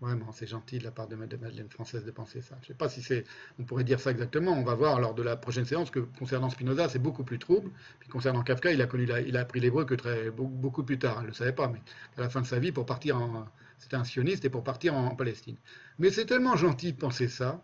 Vraiment, 0.00 0.32
c'est 0.32 0.46
gentil 0.46 0.78
de 0.78 0.84
la 0.84 0.90
part 0.90 1.08
de 1.08 1.14
Madeleine 1.14 1.70
Française 1.70 2.04
de 2.04 2.10
penser 2.10 2.42
ça. 2.42 2.56
Je 2.60 2.64
ne 2.64 2.68
sais 2.68 2.74
pas 2.74 2.88
si 2.88 3.02
c'est, 3.02 3.24
on 3.58 3.64
pourrait 3.64 3.84
dire 3.84 4.00
ça 4.00 4.10
exactement. 4.10 4.52
On 4.52 4.64
va 4.64 4.74
voir 4.74 5.00
lors 5.00 5.14
de 5.14 5.22
la 5.22 5.36
prochaine 5.36 5.64
séance 5.64 5.90
que 5.90 6.00
concernant 6.00 6.50
Spinoza, 6.50 6.88
c'est 6.88 6.98
beaucoup 6.98 7.24
plus 7.24 7.38
trouble. 7.38 7.70
Puis 8.00 8.08
concernant 8.08 8.42
Kafka, 8.42 8.72
il 8.72 8.82
a 8.82 8.86
connu, 8.86 9.08
il 9.26 9.36
a 9.36 9.40
appris 9.40 9.60
l'hébreu 9.60 9.84
que 9.84 9.94
très 9.94 10.30
beaucoup 10.30 10.82
plus 10.82 10.98
tard. 10.98 11.18
Il 11.20 11.22
ne 11.22 11.28
le 11.28 11.32
savait 11.32 11.52
pas, 11.52 11.68
mais 11.68 11.80
à 12.16 12.20
la 12.20 12.28
fin 12.28 12.42
de 12.42 12.46
sa 12.46 12.58
vie, 12.58 12.72
pour 12.72 12.86
partir 12.86 13.16
en, 13.16 13.46
c'était 13.78 13.96
un 13.96 14.04
sioniste 14.04 14.44
et 14.44 14.50
pour 14.50 14.64
partir 14.64 14.94
en, 14.94 15.14
Palestine. 15.14 15.56
Mais 15.98 16.10
c'est 16.10 16.26
tellement 16.26 16.56
gentil 16.56 16.92
de 16.92 16.98
penser 16.98 17.28
ça 17.28 17.62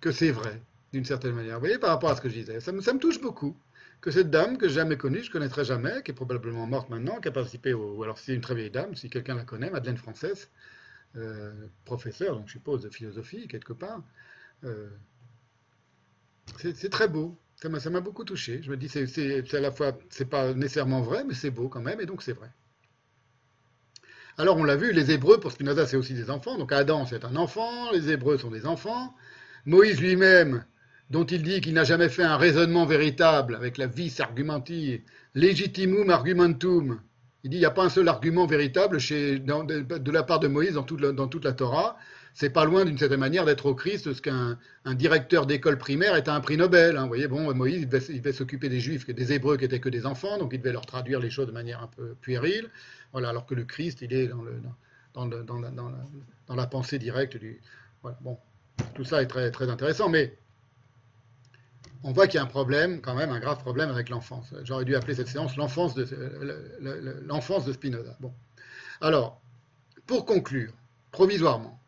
que 0.00 0.12
c'est 0.12 0.30
vrai 0.30 0.60
d'une 0.92 1.04
certaine 1.04 1.32
manière. 1.32 1.54
Vous 1.54 1.60
voyez, 1.60 1.78
par 1.78 1.90
rapport 1.90 2.10
à 2.10 2.16
ce 2.16 2.20
que 2.20 2.28
je 2.28 2.34
disais, 2.34 2.60
ça 2.60 2.72
me, 2.72 2.98
touche 2.98 3.20
beaucoup 3.20 3.56
que 4.00 4.10
cette 4.10 4.30
dame 4.30 4.58
que 4.58 4.68
je 4.68 4.74
n'ai 4.74 4.80
jamais 4.80 4.96
connue, 4.96 5.22
je 5.22 5.30
connaîtrai 5.30 5.64
jamais, 5.64 6.02
qui 6.02 6.10
est 6.10 6.14
probablement 6.14 6.66
morte 6.66 6.90
maintenant, 6.90 7.20
qui 7.20 7.28
a 7.28 7.32
participé 7.32 7.72
au, 7.72 8.02
alors 8.02 8.18
c'est 8.18 8.34
une 8.34 8.42
très 8.42 8.54
vieille 8.54 8.70
dame, 8.70 8.94
si 8.94 9.08
quelqu'un 9.08 9.34
la 9.34 9.44
connaît, 9.44 9.70
Madeleine 9.70 9.96
Française, 9.96 10.50
euh, 11.16 11.52
professeur, 11.84 12.36
donc 12.36 12.46
je 12.46 12.52
suppose, 12.52 12.82
de 12.82 12.90
philosophie, 12.90 13.48
quelque 13.48 13.72
part. 13.72 14.02
Euh, 14.64 14.88
c'est 16.58 16.90
très 16.90 17.08
beau. 17.08 17.38
Ça 17.56 17.68
m'a 17.68 18.00
beaucoup 18.00 18.24
touché. 18.24 18.62
Je 18.62 18.70
me 18.70 18.76
dis, 18.76 18.88
c'est 18.88 19.54
à 19.54 19.60
la 19.60 19.72
fois, 19.72 19.98
c'est 20.10 20.28
pas 20.28 20.52
nécessairement 20.52 21.00
vrai, 21.00 21.24
mais 21.24 21.34
c'est 21.34 21.50
beau 21.50 21.68
quand 21.68 21.80
même, 21.80 22.00
et 22.00 22.06
donc 22.06 22.22
c'est 22.22 22.34
vrai. 22.34 22.50
Alors 24.38 24.58
on 24.58 24.64
l'a 24.64 24.76
vu, 24.76 24.92
les 24.92 25.10
Hébreux, 25.10 25.40
pour 25.40 25.52
Spinoza, 25.52 25.86
c'est 25.86 25.96
aussi 25.96 26.12
des 26.12 26.30
enfants. 26.30 26.58
Donc 26.58 26.70
Adam, 26.70 27.06
c'est 27.06 27.24
un 27.24 27.36
enfant, 27.36 27.90
les 27.92 28.10
Hébreux 28.10 28.36
sont 28.36 28.50
des 28.50 28.66
enfants. 28.66 29.14
Moïse 29.64 30.00
lui-même, 30.00 30.64
dont 31.08 31.24
il 31.24 31.42
dit 31.42 31.62
qu'il 31.62 31.72
n'a 31.72 31.84
jamais 31.84 32.10
fait 32.10 32.22
un 32.22 32.36
raisonnement 32.36 32.84
véritable 32.84 33.54
avec 33.54 33.78
la 33.78 33.86
vis 33.86 34.20
argumenti, 34.20 35.02
legitimum 35.34 36.10
argumentum, 36.10 37.00
il 37.46 37.50
dit 37.50 37.58
il 37.58 37.60
n'y 37.60 37.66
a 37.66 37.70
pas 37.70 37.84
un 37.84 37.88
seul 37.88 38.08
argument 38.08 38.44
véritable 38.44 38.98
chez, 38.98 39.38
de, 39.38 40.10
la 40.10 40.22
part 40.24 40.40
de 40.40 40.48
Moïse 40.48 40.74
dans 40.74 40.82
toute, 40.82 41.00
la, 41.00 41.12
dans 41.12 41.28
toute 41.28 41.44
la 41.44 41.52
Torah. 41.52 41.96
C'est 42.34 42.50
pas 42.50 42.64
loin 42.64 42.84
d'une 42.84 42.98
certaine 42.98 43.20
manière 43.20 43.44
d'être 43.44 43.66
au 43.66 43.74
Christ 43.76 44.12
ce 44.12 44.20
qu'un 44.20 44.58
directeur 44.94 45.46
d'école 45.46 45.78
primaire 45.78 46.16
est 46.16 46.28
un 46.28 46.40
prix 46.40 46.56
Nobel. 46.56 46.96
Hein. 46.96 47.02
Vous 47.02 47.08
voyez, 47.08 47.28
bon, 47.28 47.54
Moïse, 47.54 47.82
il 47.82 48.20
devait, 48.20 48.32
s'occuper 48.32 48.68
des 48.68 48.80
Juifs, 48.80 49.06
des 49.06 49.32
Hébreux 49.32 49.58
qui 49.58 49.64
étaient 49.64 49.78
que 49.78 49.88
des 49.88 50.06
enfants, 50.06 50.38
donc 50.38 50.54
il 50.54 50.58
devait 50.58 50.72
leur 50.72 50.86
traduire 50.86 51.20
les 51.20 51.30
choses 51.30 51.46
de 51.46 51.52
manière 51.52 51.80
un 51.80 51.86
peu 51.86 52.16
puérile. 52.20 52.68
Voilà, 53.12 53.28
alors 53.28 53.46
que 53.46 53.54
le 53.54 53.62
Christ, 53.62 54.02
il 54.02 54.12
est 54.12 54.26
dans, 54.26 54.42
le, 55.24 55.44
dans, 55.44 56.56
la, 56.56 56.66
pensée 56.66 56.98
directe 56.98 57.36
du. 57.36 57.60
Bon, 58.22 58.38
tout 58.96 59.04
ça 59.04 59.22
est 59.22 59.28
très, 59.28 59.52
très 59.52 59.70
intéressant, 59.70 60.08
mais 60.08 60.36
on 62.06 62.12
voit 62.12 62.28
qu'il 62.28 62.36
y 62.36 62.40
a 62.40 62.44
un 62.44 62.46
problème, 62.46 63.00
quand 63.00 63.16
même, 63.16 63.30
un 63.30 63.40
grave 63.40 63.58
problème 63.58 63.90
avec 63.90 64.10
l'enfance. 64.10 64.54
J'aurais 64.62 64.84
dû 64.84 64.94
appeler 64.94 65.16
cette 65.16 65.26
séance 65.26 65.56
l'enfance 65.56 65.92
de, 65.96 66.04
Spinoza. 67.72 68.16
Alors, 69.00 69.40
pour 70.06 70.24
conclure, 70.24 70.72
provisoirement, 71.10 71.80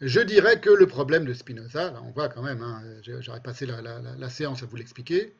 je 0.00 0.20
dirais 0.20 0.60
que 0.60 0.70
le 0.70 0.86
problème 0.86 1.24
de 1.24 1.34
Spinoza, 1.34 1.90
là 1.90 2.00
on 2.00 2.12
voit 2.12 2.28
quand 2.28 2.42
même, 2.42 2.62
hein, 2.62 2.80
j'aurais 3.02 3.40
passé 3.40 3.66
la, 3.66 4.30
séance 4.30 4.62
à 4.62 4.66
vous 4.66 4.76
l'expliquer, 4.76 5.34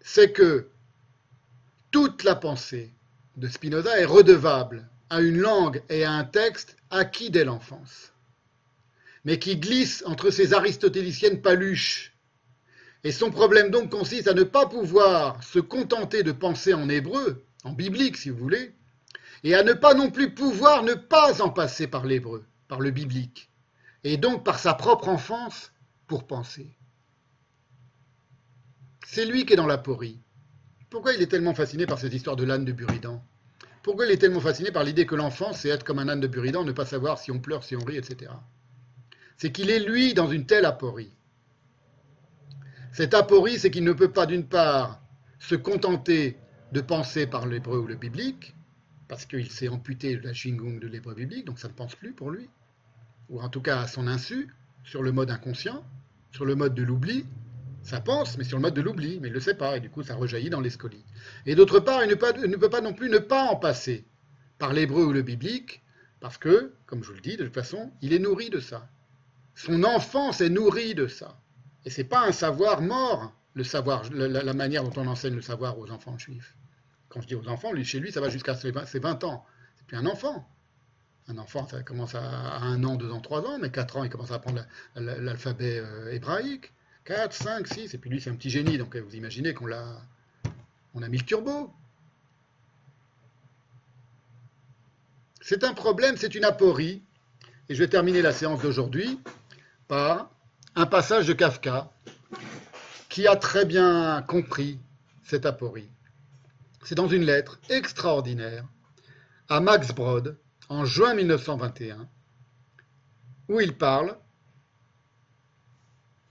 c'est 0.00 0.32
que 0.32 0.68
toute 1.92 2.24
la 2.24 2.34
pensée 2.34 2.92
de 3.36 3.46
Spinoza 3.46 4.00
est 4.00 4.04
redevable 4.04 4.88
à 5.10 5.20
une 5.20 5.38
langue 5.38 5.80
et 5.90 6.04
à 6.04 6.10
un 6.10 6.24
texte 6.24 6.76
acquis 6.90 7.30
dès 7.30 7.44
l'enfance 7.44 8.12
mais 9.28 9.38
qui 9.38 9.58
glisse 9.58 10.02
entre 10.06 10.30
ces 10.30 10.54
aristotéliciennes 10.54 11.42
paluches. 11.42 12.16
Et 13.04 13.12
son 13.12 13.30
problème 13.30 13.70
donc 13.70 13.90
consiste 13.90 14.26
à 14.26 14.32
ne 14.32 14.42
pas 14.42 14.64
pouvoir 14.64 15.44
se 15.44 15.58
contenter 15.58 16.22
de 16.22 16.32
penser 16.32 16.72
en 16.72 16.88
hébreu, 16.88 17.44
en 17.62 17.74
biblique 17.74 18.16
si 18.16 18.30
vous 18.30 18.38
voulez, 18.38 18.74
et 19.44 19.54
à 19.54 19.62
ne 19.62 19.74
pas 19.74 19.92
non 19.92 20.10
plus 20.10 20.32
pouvoir 20.32 20.82
ne 20.82 20.94
pas 20.94 21.42
en 21.42 21.50
passer 21.50 21.86
par 21.86 22.06
l'hébreu, 22.06 22.46
par 22.68 22.80
le 22.80 22.90
biblique, 22.90 23.50
et 24.02 24.16
donc 24.16 24.44
par 24.44 24.58
sa 24.58 24.72
propre 24.72 25.10
enfance 25.10 25.72
pour 26.06 26.26
penser. 26.26 26.74
C'est 29.06 29.26
lui 29.26 29.44
qui 29.44 29.52
est 29.52 29.56
dans 29.56 29.66
la 29.66 29.76
porie. 29.76 30.22
Pourquoi 30.88 31.12
il 31.12 31.20
est 31.20 31.30
tellement 31.30 31.54
fasciné 31.54 31.84
par 31.84 31.98
cette 31.98 32.14
histoire 32.14 32.36
de 32.36 32.44
l'âne 32.44 32.64
de 32.64 32.72
Buridan? 32.72 33.22
Pourquoi 33.82 34.06
il 34.06 34.10
est 34.10 34.16
tellement 34.16 34.40
fasciné 34.40 34.72
par 34.72 34.84
l'idée 34.84 35.04
que 35.04 35.16
l'enfance, 35.16 35.58
c'est 35.60 35.68
être 35.68 35.84
comme 35.84 35.98
un 35.98 36.08
âne 36.08 36.20
de 36.20 36.28
Buridan, 36.28 36.64
ne 36.64 36.72
pas 36.72 36.86
savoir 36.86 37.18
si 37.18 37.30
on 37.30 37.40
pleure, 37.40 37.62
si 37.62 37.76
on 37.76 37.84
rit, 37.84 37.98
etc 37.98 38.30
c'est 39.38 39.52
qu'il 39.52 39.70
est 39.70 39.78
lui 39.78 40.14
dans 40.14 40.28
une 40.28 40.46
telle 40.46 40.64
aporie. 40.64 41.12
Cette 42.92 43.14
aporie, 43.14 43.58
c'est 43.58 43.70
qu'il 43.70 43.84
ne 43.84 43.92
peut 43.92 44.10
pas 44.10 44.26
d'une 44.26 44.46
part 44.46 45.00
se 45.38 45.54
contenter 45.54 46.36
de 46.72 46.80
penser 46.80 47.26
par 47.26 47.46
l'hébreu 47.46 47.78
ou 47.78 47.86
le 47.86 47.94
biblique, 47.94 48.56
parce 49.06 49.24
qu'il 49.24 49.50
s'est 49.50 49.68
amputé 49.68 50.16
de 50.16 50.26
la 50.26 50.34
shingung 50.34 50.80
de 50.80 50.88
l'hébreu 50.88 51.14
biblique, 51.14 51.46
donc 51.46 51.60
ça 51.60 51.68
ne 51.68 51.72
pense 51.72 51.94
plus 51.94 52.12
pour 52.12 52.32
lui, 52.32 52.50
ou 53.30 53.40
en 53.40 53.48
tout 53.48 53.62
cas 53.62 53.80
à 53.80 53.86
son 53.86 54.08
insu, 54.08 54.48
sur 54.82 55.02
le 55.04 55.12
mode 55.12 55.30
inconscient, 55.30 55.84
sur 56.32 56.44
le 56.44 56.56
mode 56.56 56.74
de 56.74 56.82
l'oubli, 56.82 57.24
ça 57.84 58.00
pense, 58.00 58.36
mais 58.36 58.44
sur 58.44 58.58
le 58.58 58.62
mode 58.62 58.74
de 58.74 58.82
l'oubli, 58.82 59.20
mais 59.20 59.28
il 59.28 59.30
ne 59.30 59.36
le 59.36 59.40
sait 59.40 59.54
pas, 59.54 59.76
et 59.76 59.80
du 59.80 59.88
coup 59.88 60.02
ça 60.02 60.16
rejaillit 60.16 60.50
dans 60.50 60.60
l'escolie. 60.60 61.04
Et 61.46 61.54
d'autre 61.54 61.78
part, 61.78 62.02
il 62.02 62.10
ne 62.10 62.16
peut, 62.16 62.32
ne 62.44 62.56
peut 62.56 62.70
pas 62.70 62.80
non 62.80 62.92
plus 62.92 63.08
ne 63.08 63.18
pas 63.18 63.44
en 63.44 63.56
passer 63.56 64.04
par 64.58 64.72
l'hébreu 64.72 65.04
ou 65.04 65.12
le 65.12 65.22
biblique, 65.22 65.82
parce 66.18 66.38
que, 66.38 66.72
comme 66.86 67.04
je 67.04 67.10
vous 67.10 67.14
le 67.14 67.20
dis, 67.20 67.36
de 67.36 67.44
toute 67.44 67.54
façon, 67.54 67.92
il 68.02 68.12
est 68.12 68.18
nourri 68.18 68.50
de 68.50 68.58
ça. 68.58 68.88
Son 69.58 69.82
enfance 69.82 70.40
est 70.40 70.50
nourrie 70.50 70.94
de 70.94 71.08
ça. 71.08 71.36
Et 71.84 71.90
ce 71.90 72.00
n'est 72.00 72.06
pas 72.06 72.24
un 72.24 72.30
savoir 72.30 72.80
mort, 72.80 73.32
le 73.54 73.64
savoir, 73.64 74.04
la, 74.12 74.54
manière 74.54 74.84
dont 74.84 75.02
on 75.02 75.08
enseigne 75.08 75.34
le 75.34 75.42
savoir 75.42 75.80
aux 75.80 75.90
enfants 75.90 76.16
juifs. 76.16 76.54
Quand 77.08 77.20
je 77.20 77.26
dis 77.26 77.34
aux 77.34 77.48
enfants, 77.48 77.72
chez 77.82 77.98
lui, 77.98 78.12
ça 78.12 78.20
va 78.20 78.28
jusqu'à 78.28 78.54
ses 78.54 78.70
20 78.70 79.24
ans. 79.24 79.44
C'est 79.74 79.84
plus 79.84 79.96
un 79.96 80.06
enfant. 80.06 80.48
Un 81.26 81.38
enfant, 81.38 81.66
ça 81.66 81.82
commence 81.82 82.14
à, 82.14 82.20
un 82.20 82.84
an, 82.84 82.94
deux 82.94 83.10
ans, 83.10 83.20
trois 83.20 83.44
ans, 83.44 83.58
mais 83.60 83.70
quatre 83.70 83.96
ans, 83.96 84.04
il 84.04 84.10
commence 84.10 84.30
à 84.30 84.36
apprendre 84.36 84.64
l'alphabet 84.94 85.80
euh, 85.80 86.12
hébraïque. 86.12 86.72
Quatre, 87.04 87.32
cinq, 87.32 87.66
six, 87.66 87.92
et 87.94 87.98
puis 87.98 88.10
lui, 88.10 88.20
c'est 88.20 88.30
un 88.30 88.36
petit 88.36 88.50
génie, 88.50 88.78
donc 88.78 88.94
vous 88.94 89.16
imaginez 89.16 89.54
qu'on 89.54 89.66
l'a, 89.66 90.00
on 90.94 91.02
a 91.02 91.08
mis 91.08 91.18
le 91.18 91.24
turbo. 91.24 91.72
C'est 95.40 95.64
un 95.64 95.74
problème, 95.74 96.16
c'est 96.16 96.36
une 96.36 96.44
aporie, 96.44 97.02
et 97.68 97.74
je 97.74 97.82
vais 97.82 97.88
terminer 97.88 98.22
la 98.22 98.32
séance 98.32 98.60
d'aujourd'hui 98.62 99.18
par 99.88 100.30
un 100.76 100.86
passage 100.86 101.26
de 101.26 101.32
Kafka 101.32 101.90
qui 103.08 103.26
a 103.26 103.36
très 103.36 103.64
bien 103.64 104.22
compris 104.22 104.78
cette 105.24 105.46
aporie. 105.46 105.90
C'est 106.84 106.94
dans 106.94 107.08
une 107.08 107.24
lettre 107.24 107.58
extraordinaire 107.68 108.64
à 109.48 109.60
Max 109.60 109.92
Brod 109.92 110.38
en 110.68 110.84
juin 110.84 111.14
1921 111.14 112.06
où 113.48 113.60
il 113.60 113.74
parle 113.76 114.16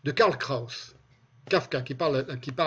de 0.04 0.12
Karl 0.12 0.38
Kraus, 0.38 0.96
Kafka, 1.50 1.82
qui 1.82 1.96
parle, 1.96 2.26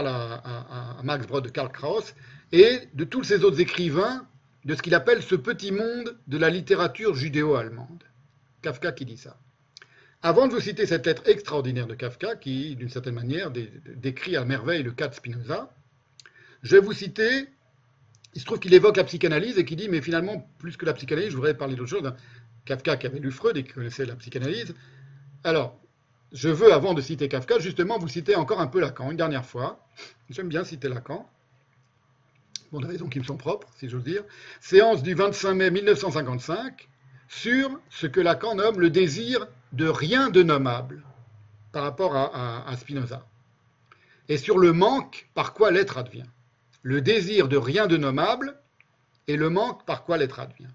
à, 0.09 0.97
Max 1.05 1.27
Brod 1.27 1.45
de 1.45 1.49
Karl 1.51 1.71
Kraus, 1.71 2.15
et 2.53 2.89
de 2.95 3.05
tous 3.05 3.25
ces 3.25 3.45
autres 3.45 3.61
écrivains 3.61 4.27
de 4.65 4.75
ce 4.75 4.83
qu'il 4.83 4.95
appelle 4.95 5.23
ce 5.23 5.37
petit 5.37 5.71
monde 5.71 6.19
de 6.27 6.37
la 6.37 6.51
littérature 6.51 7.15
judéo-allemande. 7.15 8.05
Kafka 8.61 8.93
qui 8.93 9.07
dit 9.07 9.17
ça. 9.17 9.39
Avant 10.23 10.49
de 10.49 10.53
vous 10.53 10.61
citer 10.61 10.85
cette 10.85 11.07
lettre 11.07 11.23
extraordinaire 11.27 11.87
de 11.87 11.95
Kafka, 11.95 12.37
qui, 12.37 12.77
d'une 12.77 12.91
certaine 12.91 13.15
manière, 13.15 13.51
décrit 13.51 14.37
à 14.37 14.45
merveille 14.45 14.83
le 14.83 14.93
cas 14.93 15.09
de 15.09 15.15
Spinoza, 15.15 15.73
je 16.63 16.77
vais 16.77 16.83
vous 16.83 16.93
citer, 16.93 17.49
il 18.35 18.41
se 18.41 18.45
trouve 18.45 18.59
qu'il 18.59 18.75
évoque 18.75 18.99
la 18.99 19.05
psychanalyse 19.05 19.57
et 19.57 19.65
qui 19.65 19.77
dit, 19.77 19.89
mais 19.89 20.03
finalement, 20.03 20.47
plus 20.59 20.77
que 20.77 20.85
la 20.85 20.93
psychanalyse, 20.93 21.31
je 21.31 21.37
voudrais 21.37 21.57
parler 21.57 21.75
d'autre 21.75 21.89
chose. 21.89 22.13
Kafka 22.67 22.99
qui 22.99 23.07
avait 23.07 23.19
lu 23.19 23.31
Freud 23.31 23.57
et 23.57 23.65
qui 23.65 23.73
connaissait 23.73 24.05
la 24.05 24.15
psychanalyse. 24.15 24.75
Alors, 25.43 25.81
je 26.33 26.51
veux, 26.51 26.71
avant 26.71 26.93
de 26.93 27.01
citer 27.01 27.29
Kafka, 27.29 27.59
justement 27.59 27.99
vous 27.99 28.09
citer 28.09 28.37
encore 28.37 28.61
un 28.61 28.67
peu 28.67 28.79
Lacan, 28.79 29.11
une 29.11 29.17
dernière 29.17 29.47
fois. 29.47 29.89
J'aime 30.29 30.49
bien 30.49 30.65
citer 30.65 30.91
Lacan. 30.91 31.29
Pour 32.71 32.83
des 32.83 32.89
raisons 32.89 33.09
qui 33.09 33.19
me 33.19 33.25
sont 33.25 33.39
propres, 33.39 33.69
si 33.79 33.89
j'ose 33.89 34.05
dire. 34.05 34.23
Séance 34.61 35.03
du 35.03 35.15
25 35.15 35.55
mai 35.55 35.71
1955 35.71 36.89
sur 37.27 37.81
ce 37.89 38.07
que 38.07 38.21
Lacan 38.21 38.55
nomme 38.55 38.81
le 38.81 38.91
désir 38.91 39.49
de 39.73 39.87
rien 39.87 40.31
de 40.31 40.43
nommable 40.43 41.03
par 41.73 41.85
rapport 41.85 42.17
à, 42.17 42.77
Spinoza. 42.77 43.27
Et 44.29 44.37
sur 44.37 44.59
le 44.59 44.73
manque 44.73 45.29
par 45.35 45.55
quoi 45.55 45.71
l'être 45.71 45.99
advient. 45.99 46.27
Le 46.83 47.01
désir 47.01 47.49
de 47.49 47.57
rien 47.57 47.87
de 47.87 47.97
nommable 47.97 48.57
et 49.27 49.37
le 49.37 49.51
manque 49.51 49.85
par 49.87 50.05
quoi 50.05 50.17
l'être 50.17 50.41
advient. 50.41 50.69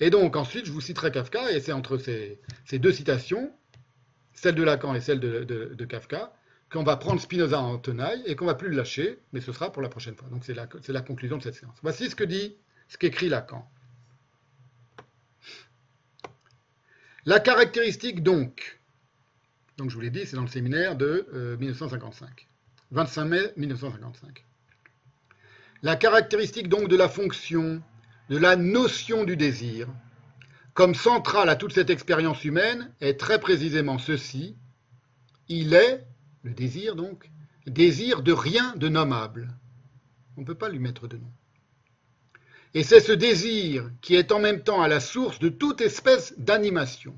Et 0.00 0.10
donc 0.10 0.36
ensuite, 0.36 0.66
je 0.66 0.72
vous 0.72 0.80
citerai 0.80 1.10
Kafka, 1.10 1.50
et 1.50 1.60
c'est 1.60 1.72
entre 1.72 1.98
ces, 1.98 2.40
deux 2.72 2.92
citations, 2.92 3.52
celle 4.32 4.54
de 4.54 4.62
Lacan 4.62 4.94
et 4.94 5.00
celle 5.00 5.18
de, 5.18 5.84
Kafka, 5.84 6.32
qu'on 6.70 6.84
va 6.84 6.96
prendre 6.96 7.20
Spinoza 7.20 7.58
en 7.58 7.78
tenaille 7.78 8.22
et 8.26 8.36
qu'on 8.36 8.46
va 8.46 8.54
plus 8.54 8.68
le 8.68 8.76
lâcher, 8.76 9.18
mais 9.32 9.40
ce 9.40 9.52
sera 9.52 9.72
pour 9.72 9.82
la 9.82 9.88
prochaine 9.88 10.14
fois. 10.14 10.28
Donc 10.28 10.44
c'est 10.44 10.54
la, 10.54 10.68
la, 10.88 11.00
conclusion 11.00 11.38
de 11.38 11.42
cette 11.42 11.54
séance. 11.54 11.76
Voici 11.82 12.08
ce 12.08 12.14
que 12.14 12.24
dit, 12.24 12.56
ce 12.88 12.96
qu'écrit 12.96 13.28
Lacan. 13.28 13.68
La 17.26 17.40
caractéristique 17.40 18.22
donc, 18.22 18.80
donc 19.76 19.90
je 19.90 19.94
vous 19.94 20.00
l'ai 20.00 20.10
dit, 20.10 20.26
c'est 20.26 20.36
dans 20.36 20.42
le 20.42 20.48
séminaire 20.48 20.96
de 20.96 21.56
1955, 21.60 22.48
25 22.90 23.24
mai 23.24 23.52
1955. 23.56 24.44
La 25.82 25.96
caractéristique 25.96 26.68
donc 26.68 26.88
de 26.88 26.96
la 26.96 27.08
fonction 27.08 27.82
de 28.28 28.36
la 28.36 28.56
notion 28.56 29.24
du 29.24 29.36
désir, 29.36 29.88
comme 30.74 30.94
centrale 30.94 31.48
à 31.48 31.56
toute 31.56 31.72
cette 31.72 31.90
expérience 31.90 32.44
humaine, 32.44 32.92
est 33.00 33.18
très 33.18 33.40
précisément 33.40 33.98
ceci. 33.98 34.56
Il 35.48 35.74
est, 35.74 36.04
le 36.42 36.52
désir 36.52 36.94
donc, 36.94 37.30
désir 37.66 38.22
de 38.22 38.32
rien 38.32 38.74
de 38.76 38.88
nommable. 38.88 39.48
On 40.36 40.42
ne 40.42 40.46
peut 40.46 40.54
pas 40.54 40.68
lui 40.68 40.78
mettre 40.78 41.08
de 41.08 41.16
nom. 41.16 41.32
Et 42.78 42.84
c'est 42.84 43.00
ce 43.00 43.10
désir 43.10 43.90
qui 44.02 44.14
est 44.14 44.30
en 44.30 44.38
même 44.38 44.62
temps 44.62 44.80
à 44.80 44.86
la 44.86 45.00
source 45.00 45.40
de 45.40 45.48
toute 45.48 45.80
espèce 45.80 46.32
d'animation. 46.38 47.12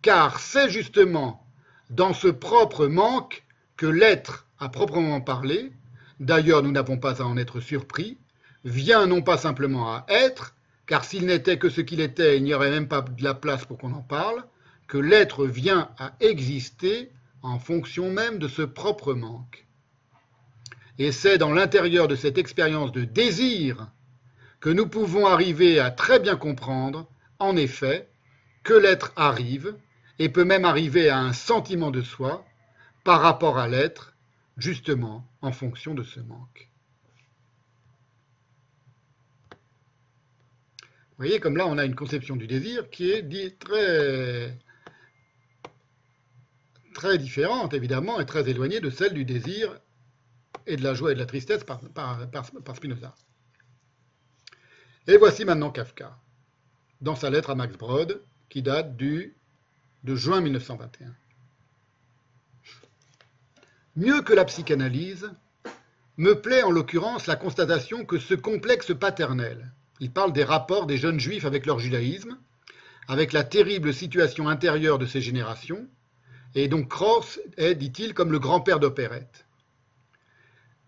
Car 0.00 0.40
c'est 0.40 0.70
justement 0.70 1.46
dans 1.90 2.14
ce 2.14 2.28
propre 2.28 2.86
manque 2.86 3.44
que 3.76 3.84
l'être, 3.84 4.46
à 4.58 4.70
proprement 4.70 5.20
parler, 5.20 5.72
d'ailleurs 6.20 6.62
nous 6.62 6.72
n'avons 6.72 6.96
pas 6.96 7.20
à 7.20 7.26
en 7.26 7.36
être 7.36 7.60
surpris, 7.60 8.16
vient 8.64 9.06
non 9.06 9.20
pas 9.20 9.36
simplement 9.36 9.92
à 9.92 10.06
être, 10.08 10.54
car 10.86 11.04
s'il 11.04 11.26
n'était 11.26 11.58
que 11.58 11.68
ce 11.68 11.82
qu'il 11.82 12.00
était, 12.00 12.38
il 12.38 12.42
n'y 12.42 12.54
aurait 12.54 12.70
même 12.70 12.88
pas 12.88 13.02
de 13.02 13.22
la 13.22 13.34
place 13.34 13.66
pour 13.66 13.76
qu'on 13.76 13.92
en 13.92 14.00
parle, 14.00 14.42
que 14.86 14.96
l'être 14.96 15.44
vient 15.44 15.90
à 15.98 16.14
exister 16.20 17.10
en 17.42 17.58
fonction 17.58 18.10
même 18.10 18.38
de 18.38 18.48
ce 18.48 18.62
propre 18.62 19.12
manque. 19.12 19.66
Et 20.98 21.12
c'est 21.12 21.36
dans 21.36 21.52
l'intérieur 21.52 22.08
de 22.08 22.16
cette 22.16 22.38
expérience 22.38 22.90
de 22.90 23.04
désir 23.04 23.92
que 24.62 24.70
nous 24.70 24.86
pouvons 24.86 25.26
arriver 25.26 25.80
à 25.80 25.90
très 25.90 26.20
bien 26.20 26.36
comprendre, 26.36 27.08
en 27.40 27.56
effet, 27.56 28.08
que 28.62 28.72
l'être 28.72 29.12
arrive, 29.16 29.74
et 30.20 30.28
peut 30.28 30.44
même 30.44 30.64
arriver 30.64 31.08
à 31.08 31.18
un 31.18 31.32
sentiment 31.32 31.90
de 31.90 32.00
soi, 32.00 32.46
par 33.02 33.20
rapport 33.22 33.58
à 33.58 33.66
l'être, 33.66 34.14
justement 34.56 35.26
en 35.40 35.50
fonction 35.50 35.94
de 35.94 36.04
ce 36.04 36.20
manque. 36.20 36.68
Vous 41.10 41.26
voyez, 41.26 41.40
comme 41.40 41.56
là, 41.56 41.66
on 41.66 41.76
a 41.76 41.84
une 41.84 41.96
conception 41.96 42.36
du 42.36 42.46
désir 42.46 42.88
qui 42.88 43.10
est 43.10 43.58
très, 43.58 44.56
très 46.94 47.18
différente, 47.18 47.74
évidemment, 47.74 48.20
et 48.20 48.26
très 48.26 48.48
éloignée 48.48 48.78
de 48.78 48.90
celle 48.90 49.12
du 49.12 49.24
désir 49.24 49.76
et 50.68 50.76
de 50.76 50.84
la 50.84 50.94
joie 50.94 51.10
et 51.10 51.14
de 51.14 51.20
la 51.20 51.26
tristesse 51.26 51.64
par, 51.64 51.80
Spinoza. 52.76 53.12
Et 55.08 55.16
voici 55.16 55.44
maintenant 55.44 55.70
Kafka, 55.70 56.16
dans 57.00 57.16
sa 57.16 57.28
lettre 57.28 57.50
à 57.50 57.54
Max 57.56 57.76
Brod, 57.76 58.22
qui 58.48 58.62
date 58.62 58.96
du, 58.96 59.34
de 60.04 60.14
juin 60.14 60.40
1921. 60.40 61.12
Mieux 63.96 64.22
que 64.22 64.32
la 64.32 64.44
psychanalyse, 64.44 65.30
me 66.18 66.40
plaît 66.40 66.62
en 66.62 66.70
l'occurrence 66.70 67.26
la 67.26 67.36
constatation 67.36 68.04
que 68.04 68.18
ce 68.18 68.34
complexe 68.34 68.94
paternel, 68.94 69.72
il 69.98 70.12
parle 70.12 70.32
des 70.32 70.44
rapports 70.44 70.86
des 70.86 70.98
jeunes 70.98 71.18
juifs 71.18 71.46
avec 71.46 71.66
leur 71.66 71.78
judaïsme, 71.78 72.38
avec 73.08 73.32
la 73.32 73.44
terrible 73.44 73.92
situation 73.92 74.48
intérieure 74.48 74.98
de 74.98 75.06
ces 75.06 75.20
générations, 75.20 75.88
et 76.54 76.68
donc 76.68 76.88
Cross 76.88 77.40
est, 77.56 77.74
dit-il, 77.74 78.14
comme 78.14 78.30
le 78.30 78.38
grand-père 78.38 78.78
d'opérette. 78.78 79.46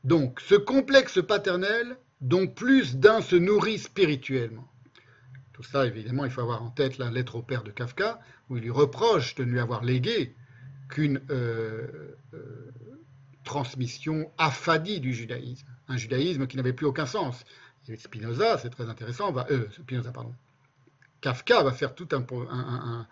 Donc, 0.04 0.40
ce 0.40 0.54
complexe 0.54 1.20
paternel 1.26 1.96
dont 2.24 2.46
plus 2.46 2.96
d'un 2.96 3.20
se 3.20 3.36
nourrit 3.36 3.78
spirituellement. 3.78 4.66
Tout 5.52 5.62
ça, 5.62 5.86
évidemment, 5.86 6.24
il 6.24 6.30
faut 6.30 6.40
avoir 6.40 6.62
en 6.62 6.70
tête 6.70 6.96
la 6.96 7.10
lettre 7.10 7.36
au 7.36 7.42
père 7.42 7.62
de 7.62 7.70
Kafka, 7.70 8.18
où 8.48 8.56
il 8.56 8.62
lui 8.62 8.70
reproche 8.70 9.34
de 9.34 9.44
ne 9.44 9.50
lui 9.52 9.60
avoir 9.60 9.84
légué 9.84 10.34
qu'une 10.88 11.20
euh, 11.30 12.16
euh, 12.32 12.72
transmission 13.44 14.32
affadie 14.38 15.00
du 15.00 15.12
judaïsme, 15.12 15.66
un 15.86 15.98
judaïsme 15.98 16.46
qui 16.46 16.56
n'avait 16.56 16.72
plus 16.72 16.86
aucun 16.86 17.06
sens, 17.06 17.44
et 17.88 17.96
Spinoza, 17.96 18.56
c'est 18.56 18.70
très 18.70 18.88
intéressant, 18.88 19.34
euh, 19.50 19.66
Spinoza, 19.72 20.10
pardon. 20.10 20.34
Kafka 21.20 21.62
va 21.62 21.72
faire 21.72 21.94
tout 21.94 22.08
un, 22.12 23.06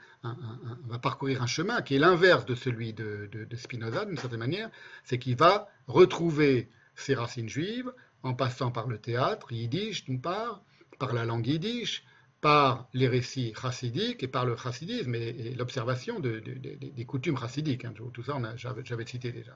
va 0.87 0.99
parcourir 0.99 1.43
un 1.43 1.47
chemin 1.47 1.83
qui 1.83 1.97
est 1.97 1.99
l'inverse 1.99 2.47
de 2.47 2.55
celui 2.55 2.95
de, 2.95 3.28
Spinoza 3.57 4.07
d'une 4.07 4.17
certaine 4.17 4.39
manière, 4.39 4.71
c'est 5.05 5.19
qu'il 5.19 5.37
va 5.37 5.69
retrouver 5.87 6.71
ses 6.95 7.15
racines 7.15 7.49
juives 7.49 7.93
en 8.22 8.35
passant 8.35 8.71
par 8.71 8.87
le 8.88 8.99
théâtre 8.99 9.53
yiddish 9.53 10.05
d'une 10.05 10.21
part, 10.21 10.62
par 10.99 11.12
la 11.12 11.24
langue 11.24 11.47
yiddish, 11.47 12.05
par 12.40 12.88
les 12.92 13.08
récits 13.08 13.55
chassidiques 13.55 14.22
et 14.22 14.28
par 14.28 14.44
le 14.44 14.56
chassidisme 14.56 15.15
et, 15.15 15.55
l'observation 15.55 16.21
des 16.21 17.05
coutumes 17.06 17.38
chassidiques. 17.38 17.85
Hein, 17.85 17.94
tout 18.12 18.22
ça, 18.22 18.37
j'avais 18.56 19.06
cité 19.06 19.33
déjà. 19.33 19.55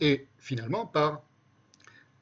Et 0.00 0.26
finalement 0.38 0.86
par 0.86 1.22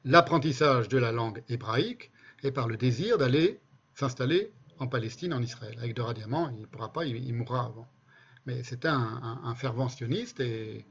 l'apprentissage 0.05 0.89
de 0.89 0.97
la 0.97 1.11
langue 1.11 1.41
hébraïque 1.47 2.11
et 2.43 2.51
par 2.51 2.67
le 2.67 2.75
désir 2.77 3.17
d'aller 3.17 3.59
s'installer 3.95 4.51
en 4.79 4.87
Palestine, 4.87 5.33
en 5.33 5.41
Israël. 5.41 5.77
Avec 5.79 5.95
Dora 5.95 6.13
Diamant, 6.13 6.49
il 6.49 6.61
ne 6.61 6.65
pourra 6.65 6.91
pas, 6.91 7.05
il, 7.05 7.33
mourra 7.33 7.65
avant. 7.65 7.87
Mais 8.45 8.63
c'était 8.63 8.89
un, 8.89 9.55
fervent 9.55 9.87
sioniste 9.87 10.41
et, 10.41 10.85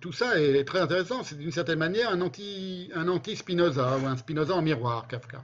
tout 0.00 0.12
ça 0.12 0.40
est 0.40 0.64
très 0.64 0.80
intéressant. 0.80 1.22
C'est 1.22 1.38
d'une 1.38 1.52
certaine 1.52 1.78
manière 1.78 2.10
un 2.10 2.20
anti, 2.20 2.90
un 2.94 3.08
anti 3.08 3.36
Spinoza 3.36 3.98
ou 3.98 4.06
un 4.06 4.16
Spinoza 4.16 4.54
en 4.54 4.62
miroir, 4.62 5.08
Kafka. 5.08 5.42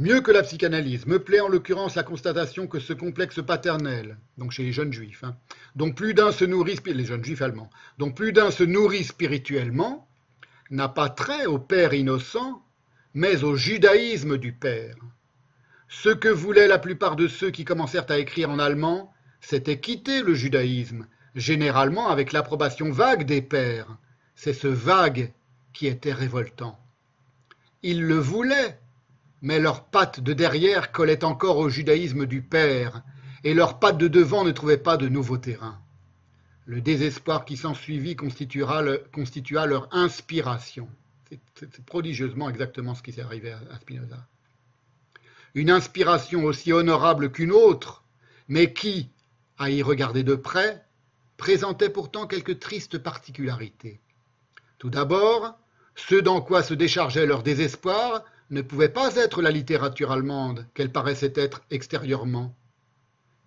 Mieux 0.00 0.20
que 0.20 0.30
la 0.30 0.44
psychanalyse, 0.44 1.06
me 1.06 1.18
plaît 1.18 1.40
en 1.40 1.48
l'occurrence 1.48 1.96
la 1.96 2.04
constatation 2.04 2.68
que 2.68 2.78
ce 2.78 2.92
complexe 2.92 3.42
paternel, 3.42 4.16
donc 4.36 4.52
chez 4.52 4.62
les 4.62 4.72
jeunes 4.72 4.92
juifs, 4.92 5.24
hein, 5.24 5.36
dont 5.74 5.90
plus 5.90 6.14
d'un 6.14 6.30
se 6.30 6.44
nourrit, 6.44 6.78
les 6.86 7.04
jeunes 7.04 7.24
juifs 7.24 7.42
allemands, 7.42 7.68
dont 7.98 8.12
plus 8.12 8.32
d'un 8.32 8.52
se 8.52 8.62
nourrit 8.62 9.02
spirituellement, 9.02 10.06
n'a 10.70 10.88
pas 10.88 11.08
trait 11.08 11.46
au 11.46 11.58
Père 11.58 11.94
innocent, 11.94 12.62
mais 13.12 13.42
au 13.42 13.56
judaïsme 13.56 14.38
du 14.38 14.52
Père. 14.52 14.94
Ce 15.88 16.10
que 16.10 16.28
voulaient 16.28 16.68
la 16.68 16.78
plupart 16.78 17.16
de 17.16 17.26
ceux 17.26 17.50
qui 17.50 17.64
commencèrent 17.64 18.08
à 18.08 18.18
écrire 18.18 18.50
en 18.50 18.60
allemand, 18.60 19.12
c'était 19.40 19.80
quitter 19.80 20.22
le 20.22 20.34
judaïsme, 20.34 21.06
généralement 21.34 22.08
avec 22.08 22.32
l'approbation 22.32 22.90
vague 22.90 23.24
des 23.24 23.42
pères. 23.42 23.96
C'est 24.34 24.52
ce 24.52 24.68
vague 24.68 25.32
qui 25.72 25.86
était 25.86 26.12
révoltant. 26.12 26.78
Ils 27.82 28.02
le 28.02 28.18
voulaient, 28.18 28.78
mais 29.42 29.60
leurs 29.60 29.84
pattes 29.84 30.20
de 30.20 30.32
derrière 30.32 30.90
collaient 30.92 31.24
encore 31.24 31.58
au 31.58 31.68
judaïsme 31.68 32.26
du 32.26 32.42
Père, 32.42 33.02
et 33.44 33.54
leurs 33.54 33.78
pattes 33.78 33.98
de 33.98 34.08
devant 34.08 34.44
ne 34.44 34.50
trouvaient 34.50 34.78
pas 34.78 34.96
de 34.96 35.08
nouveau 35.08 35.38
terrain. 35.38 35.80
Le 36.66 36.80
désespoir 36.80 37.44
qui 37.44 37.56
s'ensuivit 37.56 38.16
constitua, 38.16 38.82
leur 39.66 39.88
inspiration. 39.92 40.88
C'est 41.54 41.84
prodigieusement 41.84 42.48
exactement 42.48 42.94
ce 42.94 43.02
qui 43.02 43.12
s'est 43.12 43.22
arrivé 43.22 43.52
à 43.52 43.78
Spinoza. 43.80 44.26
une 45.54 45.70
inspiration 45.70 46.44
aussi 46.44 46.72
honorable 46.72 47.30
qu'une 47.30 47.52
autre, 47.52 48.04
mais 48.48 48.72
qui, 48.72 49.10
à 49.58 49.70
y 49.70 49.82
regarder 49.82 50.22
de 50.22 50.34
près, 50.34 50.84
présentait 51.36 51.90
pourtant 51.90 52.26
quelques 52.26 52.58
tristes 52.58 52.98
particularités. 52.98 54.00
Tout 54.78 54.90
d'abord, 54.90 55.58
ce 55.94 56.14
dans 56.14 56.40
quoi 56.40 56.62
se 56.62 56.74
déchargeait 56.74 57.26
leur 57.26 57.42
désespoir 57.42 58.24
ne 58.50 58.62
pouvait 58.62 58.88
pas 58.88 59.14
être 59.16 59.42
la 59.42 59.50
littérature 59.50 60.12
allemande 60.12 60.66
qu'elle 60.74 60.92
paraissait 60.92 61.32
être 61.34 61.62
extérieurement. 61.70 62.54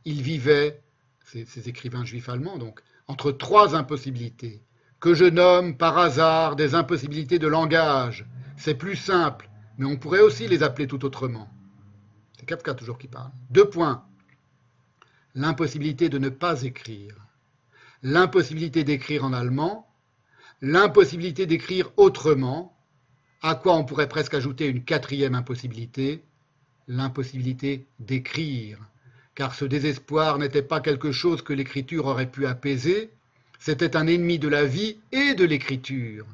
Ils 0.05 0.21
vivaient, 0.21 0.81
ces, 1.25 1.69
écrivains 1.69 2.05
juifs 2.05 2.29
allemands 2.29 2.57
donc, 2.57 2.81
entre 3.07 3.31
trois 3.31 3.75
impossibilités, 3.75 4.61
que 4.99 5.13
je 5.13 5.25
nomme 5.25 5.77
par 5.77 5.97
hasard 5.97 6.55
des 6.55 6.75
impossibilités 6.75 7.39
de 7.39 7.47
langage. 7.47 8.25
C'est 8.57 8.75
plus 8.75 8.95
simple, 8.95 9.49
mais 9.77 9.85
on 9.85 9.97
pourrait 9.97 10.19
aussi 10.19 10.47
les 10.47 10.61
appeler 10.61 10.87
tout 10.87 11.03
autrement. 11.05 11.49
C'est 12.37 12.45
Kafka 12.45 12.73
toujours 12.73 12.97
qui 12.97 13.07
parle. 13.07 13.31
Deux 13.49 13.69
points. 13.69 14.05
L'impossibilité 15.35 16.09
de 16.09 16.17
ne 16.17 16.29
pas 16.29 16.63
écrire. 16.63 17.15
L'impossibilité 18.03 18.83
d'écrire 18.83 19.23
en 19.23 19.33
allemand. 19.33 19.87
L'impossibilité 20.61 21.45
d'écrire 21.45 21.91
autrement. 21.97 22.77
À 23.41 23.55
quoi 23.55 23.75
on 23.75 23.85
pourrait 23.85 24.09
presque 24.09 24.33
ajouter 24.33 24.67
une 24.67 24.83
quatrième 24.83 25.35
impossibilité. 25.35 26.23
L'impossibilité 26.87 27.87
d'écrire. 27.99 28.79
Car 29.35 29.55
ce 29.55 29.65
désespoir 29.65 30.37
n'était 30.37 30.61
pas 30.61 30.81
quelque 30.81 31.11
chose 31.11 31.41
que 31.41 31.53
l'écriture 31.53 32.05
aurait 32.05 32.29
pu 32.29 32.45
apaiser, 32.45 33.11
c'était 33.59 33.95
un 33.95 34.07
ennemi 34.07 34.39
de 34.39 34.47
la 34.47 34.65
vie 34.65 34.97
et 35.11 35.35
de 35.35 35.45
l'écriture. 35.45 36.25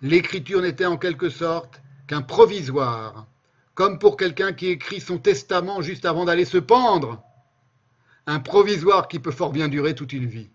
L'écriture 0.00 0.62
n'était 0.62 0.86
en 0.86 0.96
quelque 0.96 1.28
sorte 1.28 1.82
qu'un 2.06 2.22
provisoire, 2.22 3.26
comme 3.74 3.98
pour 3.98 4.16
quelqu'un 4.16 4.52
qui 4.52 4.68
écrit 4.68 5.00
son 5.00 5.18
testament 5.18 5.82
juste 5.82 6.04
avant 6.04 6.24
d'aller 6.24 6.44
se 6.44 6.58
pendre. 6.58 7.22
Un 8.28 8.40
provisoire 8.40 9.08
qui 9.08 9.20
peut 9.20 9.30
fort 9.30 9.52
bien 9.52 9.68
durer 9.68 9.94
toute 9.94 10.12
une 10.12 10.26
vie. 10.26 10.50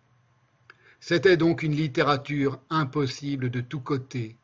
C'était 1.00 1.38
donc 1.38 1.64
une 1.64 1.74
littérature 1.74 2.60
impossible 2.70 3.50
de 3.50 3.62
tous 3.62 3.80
côtés. 3.80 4.38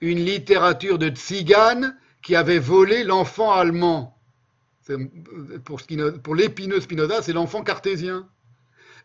Une 0.00 0.24
littérature 0.24 0.98
de 0.98 1.10
tzigane 1.10 1.94
qui 2.22 2.36
avait 2.36 2.58
volé 2.58 3.04
l'enfant 3.04 3.52
allemand. 3.52 4.16
Pour, 5.66 5.82
pour 6.22 6.34
l'épineux 6.34 6.80
Spinoza, 6.80 7.20
c'est 7.20 7.34
l'enfant 7.34 7.62
cartésien. 7.62 8.26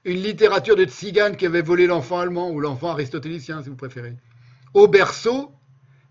Une 0.05 0.21
littérature 0.21 0.77
de 0.77 0.85
tzigane 0.85 1.35
qui 1.35 1.45
avait 1.45 1.61
volé 1.61 1.85
l'enfant 1.85 2.19
allemand, 2.19 2.49
ou 2.49 2.61
l'enfant 2.61 2.91
aristotélicien, 2.91 3.61
si 3.61 3.67
vous 3.67 3.75
préférez. 3.75 4.15
Au 4.73 4.87
berceau, 4.87 5.51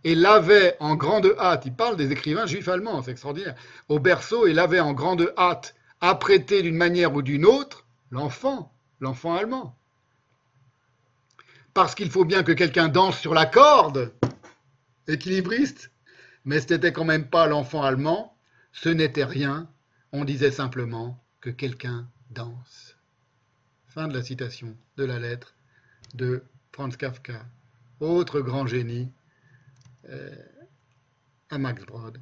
et 0.05 0.15
l'avait 0.15 0.77
en 0.81 0.97
grande 0.97 1.35
hâte, 1.39 1.65
il 1.65 1.73
parle 1.73 1.97
des 1.97 2.13
écrivains 2.13 2.45
juifs 2.45 2.69
allemands, 2.69 3.03
c'est 3.03 3.13
extraordinaire, 3.13 3.55
au 3.89 3.99
berceau 4.01 4.47
et 4.47 4.53
l'avait 4.53 4.81
en 4.81 4.93
grande 4.93 5.33
hâte 5.39 5.75
apprêté 6.03 6.63
d'une 6.63 6.77
manière 6.77 7.15
ou 7.15 7.23
d'une 7.23 7.47
autre 7.47 7.87
l'enfant, 8.11 8.75
l'enfant 9.01 9.37
allemand. 9.37 9.79
Parce 11.73 11.95
qu'il 11.95 12.11
faut 12.11 12.27
bien 12.27 12.43
que 12.43 12.53
quelqu'un 12.53 12.89
danse 12.89 13.19
sur 13.19 13.33
la 13.33 13.47
corde, 13.47 14.13
équilibriste, 15.09 15.91
mais 16.45 16.61
ce 16.61 16.75
n'était 16.75 16.93
quand 16.93 17.05
même 17.05 17.31
pas 17.31 17.47
l'enfant 17.47 17.83
allemand, 17.83 18.37
ce 18.73 18.89
n'était 18.89 19.25
rien, 19.25 19.71
on 20.11 20.25
disait 20.25 20.51
simplement 20.51 21.23
que 21.41 21.51
quelqu'un 21.51 22.09
danse. 22.31 22.97
Fin 23.87 24.09
de 24.09 24.15
la 24.15 24.23
citation 24.23 24.77
de 24.97 25.05
la 25.05 25.19
lettre 25.19 25.55
de 26.15 26.43
Franz 26.73 26.97
Kafka, 26.97 27.47
autre 28.01 28.41
grand 28.41 28.67
génie 28.67 29.09
euh, 30.09 30.35
à 31.49 31.59
Max 31.59 31.85
Brod. 31.85 32.19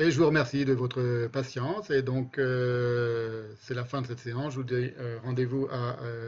Et 0.00 0.10
je 0.10 0.18
vous 0.18 0.26
remercie 0.26 0.64
de 0.64 0.72
votre 0.72 1.28
patience. 1.28 1.88
Et 1.90 2.02
donc, 2.02 2.38
euh, 2.38 3.54
c'est 3.60 3.74
la 3.74 3.84
fin 3.84 4.02
de 4.02 4.08
cette 4.08 4.18
séance. 4.18 4.54
Je 4.54 4.58
vous 4.58 4.64
dis 4.64 4.74
euh, 4.98 5.18
rendez-vous 5.22 5.68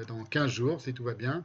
dans 0.07 0.23
15 0.25 0.51
jours, 0.51 0.81
si 0.81 0.95
tout 0.95 1.03
va 1.03 1.15
bien. 1.15 1.45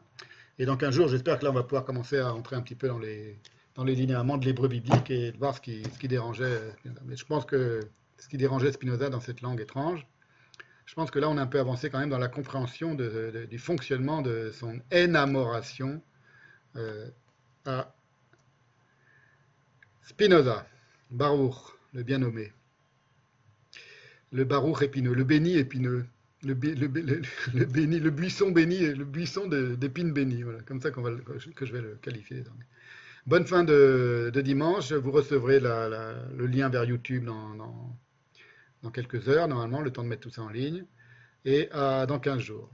Et 0.59 0.65
dans 0.65 0.77
15 0.77 0.93
jours, 0.93 1.07
j'espère 1.07 1.39
que 1.39 1.45
là, 1.45 1.49
on 1.49 1.55
va 1.55 1.63
pouvoir 1.63 1.83
commencer 1.83 2.19
à 2.19 2.29
rentrer 2.29 2.55
un 2.55 2.61
petit 2.61 2.75
peu 2.75 2.87
dans 2.87 2.99
les, 2.99 3.39
dans 3.73 3.83
les 3.83 3.95
linéaments 3.95 4.37
de 4.37 4.45
l'hébreu 4.45 4.67
biblique 4.67 5.09
et 5.09 5.31
de 5.31 5.37
voir 5.37 5.55
ce 5.55 5.61
qui, 5.61 5.83
ce 5.83 5.97
qui 5.97 6.07
dérangeait 6.07 6.59
Mais 7.05 7.15
je 7.15 7.25
pense 7.25 7.43
que 7.43 7.79
ce 8.19 8.27
qui 8.27 8.37
dérangeait 8.37 8.71
Spinoza 8.71 9.09
dans 9.09 9.19
cette 9.19 9.41
langue 9.41 9.59
étrange, 9.59 10.05
je 10.85 10.93
pense 10.93 11.09
que 11.09 11.17
là, 11.17 11.27
on 11.27 11.37
a 11.37 11.41
un 11.41 11.47
peu 11.47 11.59
avancé 11.59 11.89
quand 11.89 11.99
même 11.99 12.11
dans 12.11 12.19
la 12.19 12.27
compréhension 12.27 12.93
du 12.93 13.57
fonctionnement 13.57 14.21
de 14.21 14.51
son 14.53 14.79
énamoration 14.91 16.03
à 17.65 17.95
Spinoza, 20.03 20.67
Baruch, 21.09 21.80
le 21.93 22.03
bien 22.03 22.19
nommé. 22.19 22.51
Le 24.31 24.45
Baruch 24.45 24.81
épineux, 24.81 25.13
le 25.13 25.23
béni 25.23 25.57
épineux, 25.57 26.05
le, 26.43 26.53
béni, 27.65 27.99
le 27.99 28.09
buisson 28.09 28.51
béni, 28.51 28.79
le 28.79 29.05
buisson 29.05 29.47
d'épines 29.47 30.13
bénies. 30.13 30.43
Voilà, 30.43 30.61
comme 30.61 30.81
ça 30.81 30.91
que 30.91 31.65
je 31.65 31.73
vais 31.73 31.81
le 31.81 31.95
qualifier. 32.01 32.43
Bonne 33.27 33.45
fin 33.45 33.63
de, 33.63 34.31
dimanche. 34.43 34.91
Vous 34.93 35.11
recevrez 35.11 35.59
le 35.59 36.45
lien 36.47 36.69
vers 36.69 36.85
YouTube 36.85 37.25
dans, 37.25 38.91
quelques 38.91 39.27
heures, 39.27 39.47
normalement, 39.47 39.81
le 39.81 39.91
temps 39.91 40.03
de 40.03 40.07
mettre 40.07 40.23
tout 40.23 40.31
ça 40.31 40.41
en 40.43 40.49
ligne. 40.49 40.85
Et 41.45 41.69
dans 41.71 42.19
15 42.19 42.39
jours. 42.39 42.71